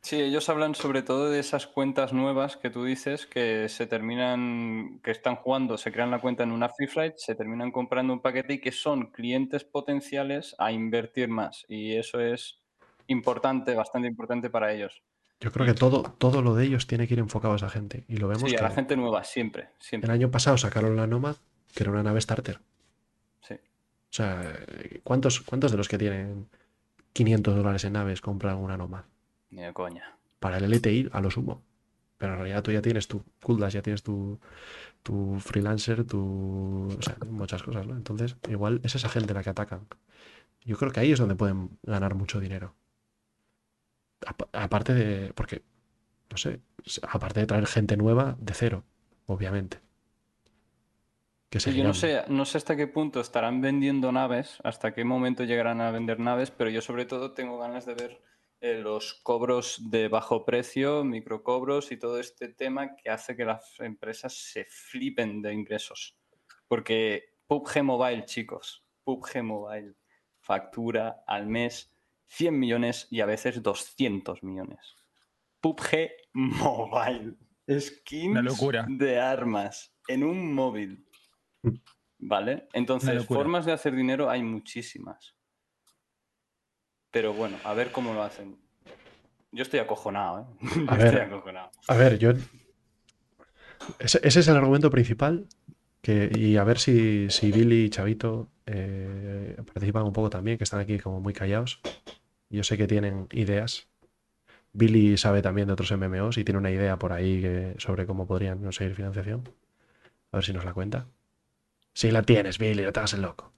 Sí, 0.00 0.20
ellos 0.20 0.48
hablan 0.48 0.74
sobre 0.74 1.02
todo 1.02 1.28
de 1.28 1.40
esas 1.40 1.66
cuentas 1.66 2.12
nuevas 2.12 2.56
que 2.56 2.70
tú 2.70 2.84
dices 2.84 3.26
que 3.26 3.68
se 3.68 3.86
terminan, 3.86 5.00
que 5.02 5.10
están 5.10 5.36
jugando, 5.36 5.76
se 5.76 5.92
crean 5.92 6.10
la 6.10 6.20
cuenta 6.20 6.44
en 6.44 6.52
una 6.52 6.68
Free 6.68 6.86
Flight, 6.86 7.14
se 7.16 7.34
terminan 7.34 7.72
comprando 7.72 8.12
un 8.12 8.20
paquete 8.22 8.54
y 8.54 8.60
que 8.60 8.72
son 8.72 9.10
clientes 9.10 9.64
potenciales 9.64 10.54
a 10.58 10.70
invertir 10.72 11.28
más. 11.28 11.66
Y 11.68 11.96
eso 11.96 12.20
es 12.20 12.62
importante, 13.08 13.74
bastante 13.74 14.08
importante 14.08 14.50
para 14.50 14.72
ellos. 14.72 15.02
Yo 15.40 15.52
creo 15.52 15.66
que 15.66 15.74
todo, 15.74 16.02
todo 16.18 16.42
lo 16.42 16.54
de 16.54 16.64
ellos 16.64 16.86
tiene 16.86 17.06
que 17.06 17.14
ir 17.14 17.20
enfocado 17.20 17.54
a 17.54 17.56
esa 17.56 17.68
gente. 17.68 18.04
Y 18.08 18.16
lo 18.16 18.28
vemos 18.28 18.50
Sí, 18.50 18.56
a 18.56 18.62
la 18.62 18.70
gente 18.70 18.96
nueva, 18.96 19.24
siempre, 19.24 19.64
el 19.64 19.68
siempre. 19.78 20.12
año 20.12 20.30
pasado 20.30 20.56
sacaron 20.58 20.96
la 20.96 21.06
Nomad, 21.06 21.36
que 21.74 21.82
era 21.82 21.92
una 21.92 22.02
nave 22.02 22.20
starter. 22.20 22.60
Sí. 23.40 23.54
O 23.54 23.58
sea, 24.10 24.54
¿cuántos, 25.04 25.40
cuántos 25.40 25.70
de 25.70 25.76
los 25.76 25.88
que 25.88 25.98
tienen 25.98 26.48
500 27.12 27.56
dólares 27.56 27.84
en 27.84 27.92
naves 27.94 28.20
compran 28.20 28.56
una 28.58 28.76
Nomad? 28.76 29.04
Ni 29.50 29.62
de 29.62 29.72
coña. 29.72 30.16
Para 30.40 30.58
el 30.58 30.64
LTI, 30.64 31.08
a 31.12 31.20
lo 31.20 31.30
sumo. 31.30 31.62
Pero 32.18 32.32
en 32.32 32.38
realidad 32.40 32.62
tú 32.62 32.72
ya 32.72 32.82
tienes 32.82 33.06
tu 33.08 33.22
Kuldas, 33.42 33.72
ya 33.72 33.82
tienes 33.82 34.02
tu, 34.02 34.38
tu 35.02 35.38
freelancer, 35.40 36.04
tu. 36.04 36.88
O 36.98 37.02
sea, 37.02 37.16
muchas 37.30 37.62
cosas, 37.62 37.86
¿no? 37.86 37.96
Entonces, 37.96 38.36
igual 38.48 38.80
es 38.84 38.94
esa 38.94 39.08
gente 39.08 39.34
la 39.34 39.42
que 39.42 39.50
atacan. 39.50 39.86
Yo 40.64 40.76
creo 40.78 40.92
que 40.92 41.00
ahí 41.00 41.12
es 41.12 41.18
donde 41.20 41.36
pueden 41.36 41.78
ganar 41.82 42.14
mucho 42.14 42.40
dinero. 42.40 42.74
Apa- 44.26 44.48
Aparte 44.52 44.94
de. 44.94 45.32
Porque, 45.34 45.62
no 46.30 46.36
sé, 46.36 46.60
aparte 47.02 47.40
de 47.40 47.46
traer 47.46 47.66
gente 47.66 47.96
nueva 47.96 48.36
de 48.40 48.54
cero, 48.54 48.84
obviamente. 49.26 49.80
que 51.50 51.60
Sí, 51.60 51.74
yo 51.74 51.84
no 51.84 51.94
sé, 51.94 52.24
no 52.28 52.44
sé 52.44 52.58
hasta 52.58 52.76
qué 52.76 52.86
punto 52.86 53.20
estarán 53.20 53.60
vendiendo 53.60 54.12
naves, 54.12 54.58
hasta 54.64 54.92
qué 54.92 55.04
momento 55.04 55.44
llegarán 55.44 55.80
a 55.80 55.90
vender 55.90 56.20
naves, 56.20 56.50
pero 56.50 56.68
yo 56.70 56.82
sobre 56.82 57.06
todo 57.06 57.32
tengo 57.32 57.58
ganas 57.58 57.86
de 57.86 57.94
ver 57.94 58.22
eh, 58.60 58.78
los 58.78 59.14
cobros 59.22 59.90
de 59.90 60.08
bajo 60.08 60.44
precio, 60.44 61.04
microcobros 61.04 61.92
y 61.92 61.96
todo 61.96 62.18
este 62.18 62.48
tema 62.48 62.96
que 62.96 63.10
hace 63.10 63.36
que 63.36 63.44
las 63.44 63.78
empresas 63.78 64.34
se 64.34 64.64
flipen 64.64 65.40
de 65.42 65.52
ingresos. 65.52 66.18
Porque 66.66 67.36
PUBG 67.46 67.82
Mobile, 67.84 68.24
chicos, 68.24 68.84
PUBG 69.04 69.42
Mobile 69.42 69.94
factura 70.40 71.22
al 71.26 71.46
mes 71.46 71.94
100 72.26 72.58
millones 72.58 73.06
y 73.10 73.20
a 73.20 73.26
veces 73.26 73.62
200 73.62 74.42
millones. 74.42 74.96
PUBG 75.60 76.10
Mobile. 76.32 77.36
Skins 77.70 78.42
locura. 78.42 78.86
de 78.88 79.20
armas 79.20 79.94
en 80.08 80.24
un 80.24 80.52
móvil. 80.54 81.06
¿Vale? 82.18 82.66
Entonces, 82.72 83.24
formas 83.26 83.66
de 83.66 83.72
hacer 83.72 83.94
dinero 83.94 84.28
hay 84.28 84.42
muchísimas. 84.42 85.37
Pero 87.10 87.32
bueno, 87.32 87.56
a 87.64 87.74
ver 87.74 87.90
cómo 87.92 88.12
lo 88.14 88.22
hacen. 88.22 88.56
Yo 89.52 89.62
estoy 89.62 89.80
acojonado, 89.80 90.40
¿eh? 90.40 90.44
Yo 90.76 90.96
ver. 90.96 91.06
estoy 91.06 91.20
acojonado. 91.20 91.70
A 91.88 91.94
ver, 91.96 92.18
yo. 92.18 92.32
Ese, 93.98 94.20
ese 94.22 94.40
es 94.40 94.48
el 94.48 94.56
argumento 94.56 94.90
principal. 94.90 95.46
Que, 96.02 96.30
y 96.32 96.56
a 96.56 96.64
ver 96.64 96.78
si, 96.78 97.28
si 97.30 97.50
Billy 97.50 97.84
y 97.86 97.90
Chavito 97.90 98.48
eh, 98.66 99.56
participan 99.72 100.04
un 100.04 100.12
poco 100.12 100.30
también, 100.30 100.56
que 100.56 100.64
están 100.64 100.80
aquí 100.80 100.98
como 100.98 101.20
muy 101.20 101.32
callados. 101.32 101.80
Yo 102.50 102.62
sé 102.62 102.76
que 102.76 102.86
tienen 102.86 103.26
ideas. 103.32 103.88
Billy 104.72 105.16
sabe 105.16 105.42
también 105.42 105.66
de 105.66 105.72
otros 105.72 105.90
MMOs 105.90 106.38
y 106.38 106.44
tiene 106.44 106.58
una 106.58 106.70
idea 106.70 106.98
por 106.98 107.12
ahí 107.12 107.40
que- 107.40 107.74
sobre 107.78 108.06
cómo 108.06 108.26
podrían 108.26 108.58
conseguir 108.62 108.94
financiación. 108.94 109.48
A 110.30 110.36
ver 110.36 110.44
si 110.44 110.52
nos 110.52 110.64
la 110.64 110.72
cuenta. 110.74 111.06
Si 111.94 112.10
la 112.10 112.22
tienes, 112.22 112.58
Billy, 112.58 112.82
no 112.84 112.92
te 112.92 113.00
hagas 113.00 113.14
el 113.14 113.22
loco. 113.22 113.52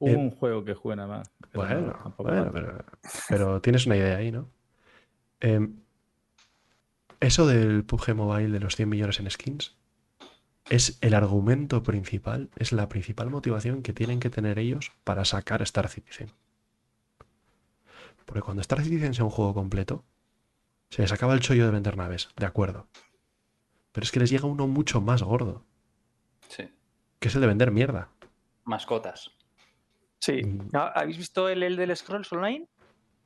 Hubo 0.00 0.10
Eh, 0.10 0.16
un 0.16 0.30
juego 0.32 0.64
que 0.64 0.74
juega 0.74 0.96
nada 0.96 1.18
más. 1.18 1.30
pero 1.52 1.62
no, 1.68 1.74
Bueno, 1.74 1.92
tampoco 2.02 2.22
bueno, 2.24 2.42
tanto. 2.44 2.52
pero, 2.52 2.84
pero 3.28 3.60
tienes 3.60 3.86
una 3.86 3.96
idea 3.96 4.16
ahí, 4.16 4.32
¿no? 4.32 4.48
Em, 5.40 5.76
eso 7.20 7.46
del 7.46 7.84
PUBG 7.84 8.14
Mobile 8.14 8.50
de 8.50 8.60
los 8.60 8.74
100 8.76 8.88
millones 8.88 9.20
en 9.20 9.30
skins 9.30 9.76
es 10.70 10.98
el 11.00 11.14
argumento 11.14 11.82
principal, 11.82 12.50
es 12.56 12.72
la 12.72 12.88
principal 12.88 13.28
motivación 13.30 13.82
que 13.82 13.92
tienen 13.92 14.20
que 14.20 14.30
tener 14.30 14.58
ellos 14.58 14.92
para 15.04 15.24
sacar 15.24 15.62
Star 15.62 15.88
Citizen. 15.88 16.30
Porque 18.24 18.42
cuando 18.42 18.60
Star 18.60 18.80
Citizen 18.82 19.12
sea 19.14 19.24
un 19.24 19.30
juego 19.30 19.52
completo, 19.54 20.04
se 20.88 21.02
les 21.02 21.12
acaba 21.12 21.34
el 21.34 21.40
chollo 21.40 21.66
de 21.66 21.72
vender 21.72 21.96
naves, 21.96 22.28
de 22.36 22.46
acuerdo. 22.46 22.86
Pero 23.92 24.04
es 24.04 24.12
que 24.12 24.20
les 24.20 24.30
llega 24.30 24.46
uno 24.46 24.66
mucho 24.68 25.00
más 25.00 25.22
gordo, 25.22 25.64
Sí. 26.48 26.68
que 27.18 27.28
es 27.28 27.34
el 27.34 27.40
de 27.40 27.46
vender 27.48 27.70
mierda. 27.72 28.08
Mascotas. 28.64 29.32
Sí. 30.20 30.42
Mm. 30.44 30.68
¿Ha- 30.74 30.88
¿Habéis 31.00 31.16
visto 31.18 31.48
el, 31.48 31.62
el 31.62 31.76
del 31.76 31.96
Scrolls 31.96 32.32
Online? 32.32 32.66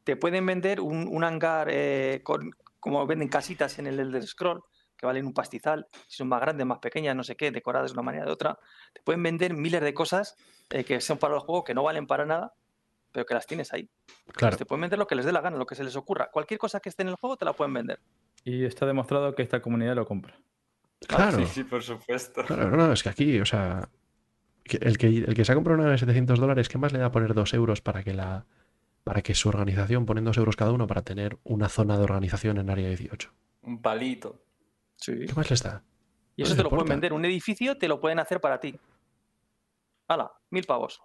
Te 0.04 0.16
pueden 0.16 0.44
vender 0.46 0.80
un, 0.80 1.08
un 1.08 1.24
hangar 1.24 1.68
eh, 1.70 2.20
con, 2.22 2.50
como 2.78 3.06
venden 3.06 3.28
casitas 3.28 3.78
en 3.78 3.86
el 3.86 3.98
Elder 3.98 4.26
Scroll, 4.26 4.62
que 4.96 5.06
valen 5.06 5.26
un 5.26 5.32
pastizal, 5.34 5.86
si 6.06 6.18
son 6.18 6.28
más 6.28 6.40
grandes, 6.40 6.66
más 6.66 6.78
pequeñas, 6.78 7.16
no 7.16 7.24
sé 7.24 7.36
qué, 7.36 7.50
decoradas 7.50 7.90
de 7.90 7.94
una 7.94 8.02
manera 8.02 8.24
o 8.24 8.26
de 8.28 8.32
otra. 8.32 8.58
Te 8.92 9.00
pueden 9.02 9.22
vender 9.22 9.54
miles 9.54 9.80
de 9.80 9.92
cosas 9.94 10.36
eh, 10.70 10.84
que 10.84 11.00
son 11.00 11.18
para 11.18 11.34
el 11.34 11.40
juego, 11.40 11.64
que 11.64 11.74
no 11.74 11.82
valen 11.82 12.06
para 12.06 12.26
nada, 12.26 12.52
pero 13.10 13.24
que 13.26 13.34
las 13.34 13.46
tienes 13.46 13.72
ahí. 13.72 13.88
Claro, 14.32 14.56
Te 14.56 14.66
pueden 14.66 14.82
vender 14.82 14.98
lo 14.98 15.06
que 15.06 15.14
les 15.14 15.24
dé 15.24 15.32
la 15.32 15.40
gana, 15.40 15.56
lo 15.56 15.66
que 15.66 15.74
se 15.74 15.84
les 15.84 15.96
ocurra. 15.96 16.30
Cualquier 16.30 16.58
cosa 16.58 16.80
que 16.80 16.90
esté 16.90 17.02
en 17.02 17.08
el 17.08 17.14
juego 17.16 17.36
te 17.36 17.44
la 17.44 17.52
pueden 17.54 17.72
vender. 17.74 17.98
Y 18.44 18.64
está 18.64 18.84
demostrado 18.86 19.34
que 19.34 19.42
esta 19.42 19.60
comunidad 19.62 19.94
lo 19.96 20.04
compra. 20.06 20.38
claro. 21.08 21.38
Sí, 21.38 21.46
sí, 21.46 21.64
por 21.64 21.82
supuesto. 21.82 22.44
Claro, 22.44 22.70
no, 22.70 22.76
no, 22.88 22.92
es 22.92 23.02
que 23.02 23.08
aquí, 23.08 23.40
o 23.40 23.46
sea, 23.46 23.88
el 24.64 24.98
que, 24.98 25.06
el 25.08 25.34
que 25.34 25.44
se 25.44 25.52
ha 25.52 25.54
comprado 25.54 25.80
una 25.80 25.90
de 25.90 25.98
700 25.98 26.38
dólares, 26.38 26.68
¿qué 26.68 26.78
más 26.78 26.92
le 26.92 26.98
da 26.98 27.10
poner 27.12 27.34
2 27.34 27.52
euros 27.54 27.80
para 27.80 28.02
que 28.02 28.14
la 28.14 28.46
para 29.04 29.20
que 29.20 29.34
su 29.34 29.50
organización 29.50 30.06
ponen 30.06 30.24
2 30.24 30.38
euros 30.38 30.56
cada 30.56 30.72
uno 30.72 30.86
para 30.86 31.02
tener 31.02 31.36
una 31.44 31.68
zona 31.68 31.98
de 31.98 32.04
organización 32.04 32.56
en 32.56 32.70
área 32.70 32.88
18? 32.88 33.30
Un 33.62 33.82
palito. 33.82 34.40
Sí. 34.96 35.26
¿Qué 35.26 35.34
más 35.34 35.50
les 35.50 35.62
da? 35.62 35.82
Y 36.36 36.42
eso 36.42 36.56
te 36.56 36.62
lo 36.62 36.70
pueden 36.70 36.86
vender. 36.88 37.12
Un 37.12 37.24
edificio 37.26 37.76
te 37.76 37.86
lo 37.86 38.00
pueden 38.00 38.18
hacer 38.18 38.40
para 38.40 38.58
ti. 38.60 38.74
¡Hala! 40.08 40.32
Mil 40.50 40.64
pavos. 40.64 41.02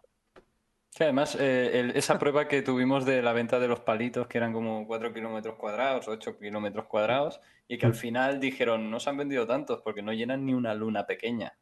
Sí, 0.92 1.04
además, 1.04 1.36
eh, 1.40 1.80
el- 1.80 1.92
esa 1.98 2.18
prueba 2.20 2.48
que 2.48 2.62
tuvimos 2.62 3.06
de 3.06 3.22
la 3.22 3.34
venta 3.34 3.60
de 3.60 3.68
los 3.68 3.82
palitos, 3.82 4.28
que 4.28 4.38
eran 4.38 4.54
como 4.54 4.88
4 4.88 5.14
kilómetros 5.14 5.56
cuadrados, 5.56 6.08
8 6.08 6.38
kilómetros 6.40 6.86
cuadrados, 6.88 7.40
y 7.68 7.78
que 7.78 7.86
al 7.86 7.92
Mm. 7.92 7.96
final 7.96 8.40
dijeron, 8.40 8.90
no 8.90 9.00
se 9.00 9.10
han 9.10 9.18
vendido 9.18 9.46
tantos 9.46 9.82
porque 9.84 10.02
no 10.02 10.14
llenan 10.14 10.46
ni 10.46 10.54
una 10.54 10.74
luna 10.74 11.06
pequeña. 11.06 11.58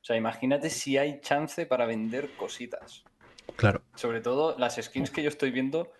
O 0.00 0.04
sea, 0.04 0.16
imagínate 0.16 0.70
si 0.70 0.96
hay 0.98 1.20
chance 1.20 1.66
para 1.66 1.86
vender 1.86 2.30
cositas. 2.36 3.04
Claro, 3.56 3.82
Sobre 3.94 4.20
todo 4.20 4.56
las 4.58 4.76
skins 4.76 5.10
que 5.10 5.22
yo 5.22 5.28
estoy 5.28 5.50
viendo, 5.50 5.92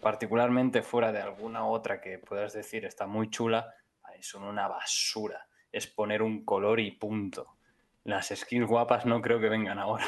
particularmente 0.00 0.82
fuera 0.82 1.12
de 1.12 1.20
alguna 1.20 1.66
otra 1.66 2.00
que 2.00 2.18
puedas 2.18 2.52
decir 2.52 2.84
está 2.84 3.06
muy 3.06 3.28
chula, 3.30 3.74
son 4.20 4.44
una 4.44 4.68
basura. 4.68 5.46
Es 5.70 5.86
poner 5.86 6.22
un 6.22 6.44
color 6.44 6.80
y 6.80 6.92
punto. 6.92 7.56
Las 8.04 8.28
skins 8.34 8.66
guapas 8.66 9.04
no 9.04 9.20
creo 9.20 9.38
que 9.40 9.48
vengan 9.48 9.78
ahora. 9.78 10.04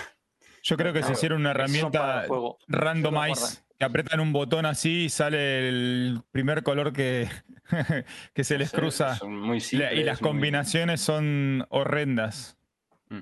Yo 0.63 0.77
creo 0.77 0.93
que 0.93 1.03
se 1.03 1.13
hicieron 1.13 1.41
una 1.41 1.51
herramienta 1.51 2.27
randomize, 2.67 3.63
que 3.79 3.85
apretan 3.85 4.21
un 4.21 4.33
botón 4.33 4.65
así 4.67 5.05
y 5.05 5.09
sale 5.11 5.69
el 5.69 6.23
primer 6.33 6.63
color 6.63 6.93
que, 6.93 7.29
que 8.35 8.45
se 8.45 8.59
les 8.59 8.73
cruza. 8.73 9.17
Son 9.17 9.37
muy 9.37 9.61
simples. 9.61 9.93
y 9.93 10.03
las 10.03 10.21
muy- 10.23 10.31
combinaciones 10.31 11.01
son 11.01 11.67
horrendas. 11.69 12.57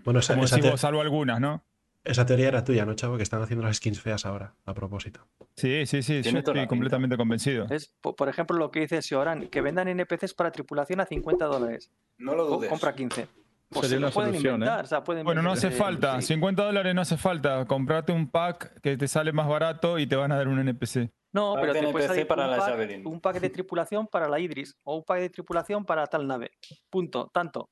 Bueno, 0.04 0.20
esa, 0.20 0.34
Como 0.34 0.76
salvo 0.76 1.00
algunas, 1.00 1.40
¿no? 1.40 1.64
esa 2.04 2.26
teoría 2.26 2.48
era 2.48 2.62
tuya, 2.64 2.84
¿no, 2.84 2.94
chavo? 2.94 3.16
Que 3.16 3.22
están 3.22 3.40
haciendo 3.42 3.64
las 3.64 3.76
skins 3.78 4.00
feas 4.00 4.26
ahora, 4.26 4.54
a 4.66 4.74
propósito. 4.74 5.26
Sí, 5.56 5.86
sí, 5.86 6.02
sí, 6.02 6.20
yo 6.22 6.38
estoy 6.38 6.54
pinta. 6.54 6.66
completamente 6.68 7.16
convencido. 7.16 7.66
Es, 7.70 7.94
po- 8.00 8.14
por 8.14 8.28
ejemplo, 8.28 8.56
lo 8.58 8.70
que 8.70 8.80
dice 8.80 9.00
Sioran, 9.00 9.48
que 9.48 9.60
vendan 9.62 9.88
NPCs 9.88 10.34
para 10.34 10.50
tripulación 10.50 11.00
a 11.00 11.06
50 11.06 11.46
dólares. 11.46 11.90
No 12.18 12.34
lo 12.34 12.44
dudes. 12.46 12.68
compra 12.68 12.94
15. 12.94 13.26
Pues 13.70 13.86
Sería 13.88 13.96
se 13.96 14.00
lo 14.00 14.06
una 14.08 14.14
pueden 14.14 14.30
solución, 14.32 14.52
¿eh? 14.52 14.56
inventar. 14.56 14.84
o 14.84 14.88
sea, 14.88 15.02
pueden 15.02 15.24
Bueno, 15.24 15.40
no 15.42 15.52
hace 15.52 15.68
eh, 15.68 15.70
falta, 15.70 16.20
sí. 16.20 16.28
50 16.34 16.62
dólares 16.64 16.94
no 16.94 17.00
hace 17.00 17.16
falta. 17.16 17.64
Comprate 17.64 18.12
un 18.12 18.30
pack 18.30 18.80
que 18.82 18.96
te 18.98 19.08
sale 19.08 19.32
más 19.32 19.48
barato 19.48 19.98
y 19.98 20.06
te 20.06 20.14
van 20.16 20.30
a 20.32 20.36
dar 20.36 20.46
un 20.48 20.58
NPC. 20.60 21.10
No, 21.32 21.54
Pack 21.54 21.62
pero 21.62 21.72
te 21.72 21.90
puedes 21.90 22.26
para 22.26 22.44
un 22.44 22.50
la 22.52 22.56
pack, 22.58 23.06
un 23.06 23.20
pack 23.20 23.40
de 23.40 23.50
tripulación 23.50 24.06
para 24.06 24.28
la 24.28 24.38
Idris 24.38 24.76
o 24.84 24.96
un 24.98 25.02
pack 25.04 25.18
de 25.18 25.30
tripulación 25.30 25.84
para 25.84 26.06
tal 26.06 26.28
nave. 26.28 26.52
Punto. 26.90 27.28
Tanto. 27.34 27.70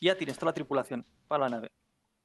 Ya 0.00 0.16
tienes 0.16 0.36
toda 0.38 0.50
la 0.50 0.54
tripulación 0.54 1.04
para 1.28 1.44
la 1.44 1.50
nave. 1.56 1.68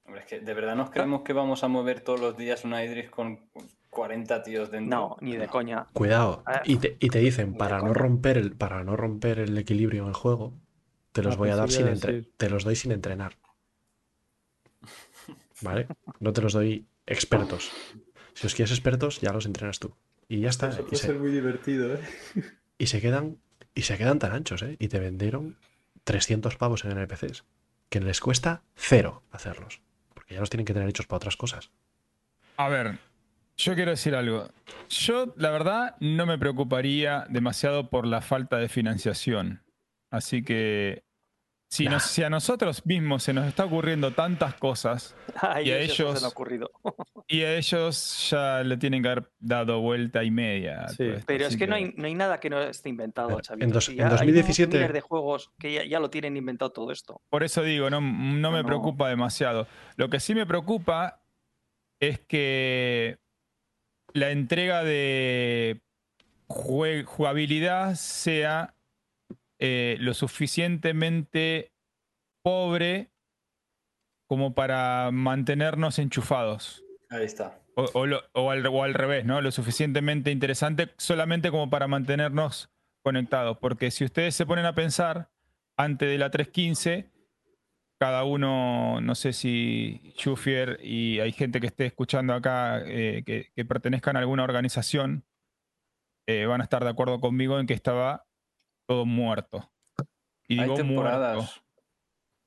Hombre, 0.05 0.21
es 0.21 0.27
que 0.27 0.39
de 0.39 0.53
verdad 0.53 0.75
nos 0.75 0.89
creemos 0.91 1.21
que 1.23 1.33
vamos 1.33 1.63
a 1.63 1.67
mover 1.67 2.01
todos 2.01 2.19
los 2.19 2.37
días 2.37 2.63
una 2.63 2.83
Idris 2.83 3.09
con 3.09 3.49
40 3.89 4.43
tíos 4.43 4.71
dentro. 4.71 4.97
No, 4.99 5.17
ni 5.21 5.35
de 5.35 5.47
coña. 5.47 5.87
Cuidado. 5.93 6.43
Y 6.63 6.77
te, 6.77 6.97
y 6.99 7.09
te 7.09 7.19
dicen, 7.19 7.55
para 7.55 7.77
no, 7.77 7.83
coña. 7.83 7.93
romper 7.95 8.37
el, 8.37 8.51
para 8.55 8.83
no 8.83 8.95
romper 8.95 9.39
el 9.39 9.57
equilibrio 9.57 10.03
en 10.03 10.09
el 10.09 10.13
juego, 10.13 10.53
te 11.11 11.21
los 11.23 11.35
Ah, 11.35 11.37
voy 11.37 11.49
a 11.49 11.55
dar 11.55 11.71
sin 11.71 11.87
entre- 11.87 12.23
te 12.23 12.49
los 12.49 12.63
doy 12.63 12.75
sin 12.75 12.91
entrenar. 12.91 13.37
¿Vale? 15.61 15.87
No 16.19 16.33
te 16.33 16.41
los 16.41 16.53
doy 16.53 16.85
expertos. 17.07 17.71
Si 18.33 18.45
os 18.47 18.53
quieres 18.55 18.71
expertos, 18.71 19.21
ya 19.21 19.31
los 19.31 19.45
entrenas 19.45 19.79
tú. 19.79 19.95
Y 20.27 20.41
ya 20.41 20.49
está. 20.49 20.77
Y 20.91 20.95
se, 20.95 21.13
muy 21.13 21.31
divertido, 21.31 21.93
¿eh? 21.95 21.99
y 22.77 22.87
se 22.87 22.99
quedan 23.01 23.37
y 23.73 23.83
se 23.83 23.97
quedan 23.97 24.19
tan 24.19 24.33
anchos, 24.33 24.61
¿eh? 24.63 24.75
Y 24.79 24.87
te 24.89 24.99
vendieron 24.99 25.57
300 26.03 26.55
pavos 26.57 26.83
en 26.85 26.91
NPCs, 26.91 27.45
que 27.89 27.99
les 27.99 28.19
cuesta 28.19 28.63
cero 28.75 29.23
hacerlos, 29.31 29.81
porque 30.13 30.33
ya 30.33 30.39
los 30.39 30.49
tienen 30.49 30.65
que 30.65 30.73
tener 30.73 30.89
hechos 30.89 31.07
para 31.07 31.17
otras 31.17 31.37
cosas. 31.37 31.71
A 32.57 32.67
ver, 32.67 32.99
yo 33.57 33.73
quiero 33.75 33.91
decir 33.91 34.15
algo. 34.15 34.49
Yo, 34.89 35.33
la 35.37 35.49
verdad, 35.49 35.95
no 36.01 36.25
me 36.25 36.37
preocuparía 36.37 37.25
demasiado 37.29 37.89
por 37.89 38.05
la 38.05 38.21
falta 38.21 38.57
de 38.57 38.67
financiación. 38.67 39.63
Así 40.09 40.43
que, 40.43 41.04
si, 41.75 41.85
nos- 41.85 42.03
si 42.03 42.23
a 42.23 42.29
nosotros 42.29 42.85
mismos 42.85 43.23
se 43.23 43.33
nos 43.33 43.45
está 43.47 43.65
ocurriendo 43.65 44.11
tantas 44.11 44.53
cosas 44.55 45.15
Y 45.63 45.71
a 45.71 45.79
ellos, 45.79 46.19
se 46.19 46.25
ocurrido. 46.25 46.71
y 47.27 47.41
a 47.41 47.55
ellos 47.57 48.29
ya 48.29 48.63
le 48.63 48.77
tienen 48.77 49.01
que 49.01 49.09
haber 49.09 49.31
dado 49.39 49.79
vuelta 49.81 50.23
y 50.23 50.31
media. 50.31 50.87
Sí. 50.89 51.11
Pero 51.25 51.45
es 51.47 51.57
que 51.57 51.67
no 51.67 51.75
hay, 51.75 51.93
no 51.97 52.05
hay 52.05 52.15
nada 52.15 52.39
que 52.39 52.49
no 52.49 52.61
esté 52.61 52.89
inventado, 52.89 53.27
Pero 53.29 53.39
en 53.39 53.43
Chavito. 53.43 53.73
dos- 53.73 53.85
Si 53.85 53.91
en 53.91 53.97
ya 53.97 54.05
hay 54.05 54.11
2017 54.11 54.77
miles 54.77 54.93
de 54.93 55.01
juegos 55.01 55.51
que 55.59 55.73
ya, 55.73 55.83
ya 55.85 55.99
lo 55.99 56.09
tienen 56.09 56.37
inventado 56.37 56.71
todo 56.71 56.91
esto. 56.91 57.21
Por 57.29 57.43
eso 57.43 57.61
digo, 57.63 57.89
no, 57.89 57.99
no 58.01 58.51
me 58.51 58.59
No. 58.61 58.65
preocupa 58.65 59.09
demasiado. 59.09 59.67
Lo 59.97 60.09
que 60.09 60.19
sí 60.19 60.35
me 60.35 60.45
preocupa 60.45 61.21
es 61.99 62.19
que 62.19 63.17
la 64.13 64.29
entrega 64.31 64.83
de 64.83 65.81
jue- 66.47 67.03
jugabilidad 67.05 67.95
sea 67.95 68.74
eh, 69.67 69.97
lo 69.99 70.13
suficientemente 70.13 71.71
pobre 72.43 73.09
como 74.27 74.53
para 74.53 75.09
mantenernos 75.11 75.97
enchufados. 75.97 76.83
Ahí 77.09 77.25
está. 77.25 77.59
O, 77.75 77.85
o 77.93 78.05
lo- 78.05 78.21
o 78.33 78.51
al, 78.51 78.65
o 78.67 78.83
al 78.83 78.93
revés, 78.93 79.25
¿no? 79.25 79.41
Lo 79.41 79.51
suficientemente 79.51 80.29
interesante 80.31 80.93
solamente 80.97 81.49
como 81.51 81.69
para 81.69 81.87
mantenernos 81.87 82.69
conectados. 83.03 83.57
Porque 83.59 83.89
si 83.91 84.05
ustedes 84.05 84.35
se 84.35 84.45
ponen 84.45 84.65
a 84.65 84.75
pensar, 84.75 85.29
antes 85.77 86.07
de 86.09 86.17
la 86.17 86.29
315, 86.29 87.11
cada 87.99 88.23
uno, 88.23 89.01
no 89.01 89.15
sé 89.15 89.33
si 89.33 90.13
Schufier 90.15 90.79
y 90.83 91.19
hay 91.19 91.31
gente 91.31 91.59
que 91.59 91.67
esté 91.67 91.85
escuchando 91.87 92.33
acá 92.33 92.81
eh, 92.85 93.23
que, 93.25 93.51
que 93.55 93.65
pertenezcan 93.65 94.15
a 94.15 94.19
alguna 94.19 94.43
organización, 94.43 95.25
eh, 96.27 96.45
van 96.45 96.61
a 96.61 96.65
estar 96.65 96.83
de 96.83 96.89
acuerdo 96.89 97.19
conmigo 97.19 97.59
en 97.59 97.67
que 97.67 97.73
estaba 97.73 98.25
todo 98.87 99.05
muerto. 99.05 99.71
Y 100.47 100.59
Hay 100.59 100.63
digo 100.65 100.75
temporadas. 100.75 101.35
muerto. 101.37 101.61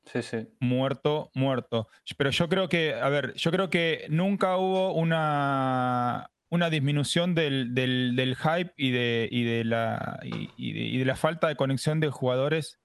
Sí, 0.04 0.22
sí. 0.22 0.48
muerto, 0.60 1.30
muerto. 1.34 1.88
Pero 2.16 2.30
yo 2.30 2.48
creo 2.48 2.68
que, 2.68 2.94
a 2.94 3.08
ver, 3.10 3.34
yo 3.34 3.50
creo 3.50 3.68
que 3.68 4.06
nunca 4.08 4.56
hubo 4.56 4.94
una, 4.94 6.30
una 6.50 6.70
disminución 6.70 7.34
del, 7.34 7.74
del- 7.74 8.16
del 8.16 8.34
hype 8.36 8.72
y 8.76 8.90
de, 8.90 9.28
y, 9.30 9.42
de 9.44 9.64
la, 9.64 10.18
y, 10.22 10.48
y 10.56 10.72
de, 10.72 10.80
y 10.80 10.96
de 10.98 11.04
la 11.04 11.16
falta 11.16 11.48
de 11.48 11.56
conexión 11.56 12.00
de 12.00 12.08
jugadores 12.08 12.78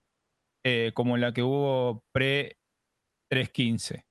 eh, 0.65 0.91
como 0.93 1.15
la 1.15 1.31
que 1.33 1.43
hubo 1.43 2.03
pre-315. 3.31 4.03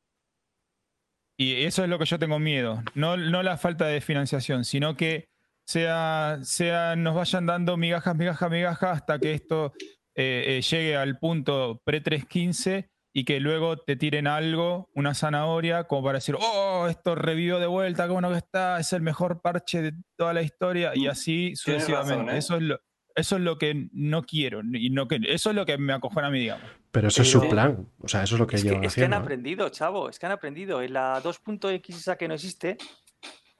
Y 1.38 1.64
eso 1.64 1.82
es 1.82 1.90
lo 1.90 1.98
que 1.98 2.04
yo 2.06 2.18
tengo 2.18 2.38
miedo. 2.38 2.82
No, 2.94 3.16
no 3.16 3.42
la 3.42 3.56
falta 3.58 3.86
de 3.86 4.00
financiación, 4.00 4.64
sino 4.64 4.96
que 4.96 5.28
sea, 5.64 6.38
sea, 6.42 6.96
nos 6.96 7.14
vayan 7.14 7.46
dando 7.46 7.76
migajas, 7.76 8.16
migajas, 8.16 8.50
migajas 8.50 8.98
hasta 8.98 9.18
que 9.18 9.34
esto 9.34 9.72
eh, 10.14 10.58
eh, 10.58 10.62
llegue 10.62 10.96
al 10.96 11.18
punto 11.18 11.80
pre-315 11.84 12.90
y 13.14 13.24
que 13.24 13.40
luego 13.40 13.76
te 13.76 13.96
tiren 13.96 14.26
algo, 14.26 14.88
una 14.94 15.14
zanahoria, 15.14 15.84
como 15.84 16.04
para 16.04 16.18
decir, 16.18 16.36
oh, 16.40 16.86
esto 16.88 17.14
revivió 17.14 17.58
de 17.58 17.66
vuelta, 17.66 18.06
qué 18.06 18.12
bueno 18.12 18.30
que 18.30 18.38
está, 18.38 18.80
es 18.80 18.92
el 18.92 19.02
mejor 19.02 19.42
parche 19.42 19.82
de 19.82 19.92
toda 20.16 20.32
la 20.32 20.42
historia, 20.42 20.92
y 20.94 21.08
así 21.08 21.50
razón, 21.50 21.74
sucesivamente. 21.74 22.34
¿eh? 22.34 22.38
eso, 22.38 22.56
es 22.56 22.62
lo, 22.62 22.80
eso 23.14 23.36
es 23.36 23.42
lo 23.42 23.58
que 23.58 23.88
no 23.92 24.22
quiero, 24.22 24.62
y 24.72 24.88
no 24.90 25.08
que, 25.08 25.20
eso 25.28 25.50
es 25.50 25.56
lo 25.56 25.66
que 25.66 25.76
me 25.76 25.92
acojona 25.92 26.28
a 26.28 26.30
mí, 26.30 26.40
digamos. 26.40 26.64
Pero 26.90 27.08
eso 27.08 27.22
es 27.22 27.30
su 27.30 27.48
plan. 27.48 27.88
O 28.00 28.08
sea, 28.08 28.22
eso 28.22 28.34
es 28.34 28.40
lo 28.40 28.46
que 28.46 28.56
Es 28.56 28.62
que, 28.62 28.68
llevan 28.68 28.84
es 28.84 28.94
que 28.94 29.00
han 29.00 29.12
haciendo. 29.12 29.24
aprendido, 29.24 29.68
chavo, 29.70 30.08
es 30.10 30.18
que 30.18 30.26
han 30.26 30.32
aprendido. 30.32 30.82
En 30.82 30.92
la 30.92 31.22
2.x 31.22 31.96
esa 31.96 32.16
que 32.16 32.28
no 32.28 32.34
existe, 32.34 32.76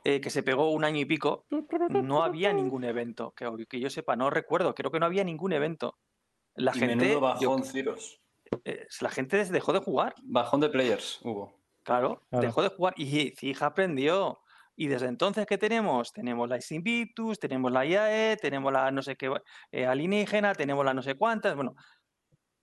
eh, 0.04 0.20
que 0.20 0.30
se 0.30 0.42
pegó 0.42 0.70
un 0.70 0.84
año 0.84 0.98
y 0.98 1.04
pico, 1.04 1.46
no 1.90 2.22
había 2.22 2.52
ningún 2.52 2.84
evento. 2.84 3.32
Que, 3.36 3.48
que 3.68 3.80
yo 3.80 3.90
sepa, 3.90 4.16
no 4.16 4.30
recuerdo, 4.30 4.74
creo 4.74 4.90
que 4.90 4.98
no 5.00 5.06
había 5.06 5.24
ningún 5.24 5.52
evento. 5.52 5.98
La 6.54 6.72
y 6.74 6.78
gente, 6.78 6.96
menudo 6.96 7.14
yo- 7.14 7.20
bajón, 7.20 7.64
Ciros. 7.64 8.20
eh, 8.64 8.86
la 9.00 9.10
gente 9.10 9.44
dejó 9.44 9.72
de 9.72 9.78
jugar, 9.80 10.14
Bajón 10.22 10.60
de 10.60 10.68
players 10.68 11.20
hubo. 11.22 11.52
claro, 11.82 12.22
Claro. 12.30 12.46
dejó 12.46 12.62
de 12.62 12.68
jugar 12.68 12.94
y 12.96 13.30
Cija 13.30 13.66
aprendió. 13.66 14.38
Y 14.74 14.88
desde 14.88 15.06
entonces, 15.06 15.46
¿qué 15.46 15.58
tenemos? 15.58 16.12
Tenemos 16.12 16.48
la 16.48 16.58
Invictus, 16.70 17.38
tenemos 17.38 17.70
la 17.70 17.84
IAE, 17.84 18.36
tenemos 18.38 18.72
la 18.72 18.90
no 18.90 19.02
sé 19.02 19.16
qué 19.16 19.30
eh, 19.70 19.84
alienígena, 19.86 20.54
tenemos 20.54 20.82
la 20.84 20.94
no 20.94 21.02
sé 21.02 21.14
cuántas. 21.14 21.54
Bueno, 21.54 21.74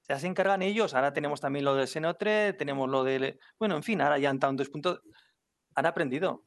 ya 0.08 0.18
se 0.20 0.26
encargan 0.26 0.64
ellos. 0.64 0.96
Ahora 0.96 1.14
tenemos 1.14 1.40
también 1.40 1.66
lo 1.66 1.76
del 1.76 1.88
Seno 1.88 2.16
3, 2.16 2.58
tenemos 2.58 2.90
lo 2.90 3.04
del. 3.04 3.40
Bueno, 3.60 3.76
en 3.76 3.84
fin, 3.84 4.02
ahora 4.02 4.18
ya 4.18 4.32
han 4.32 4.38
estado 4.38 4.50
en 4.52 4.58
dos 4.58 4.70
puntos. 4.70 5.02
Han 5.76 5.86
aprendido. 5.86 6.46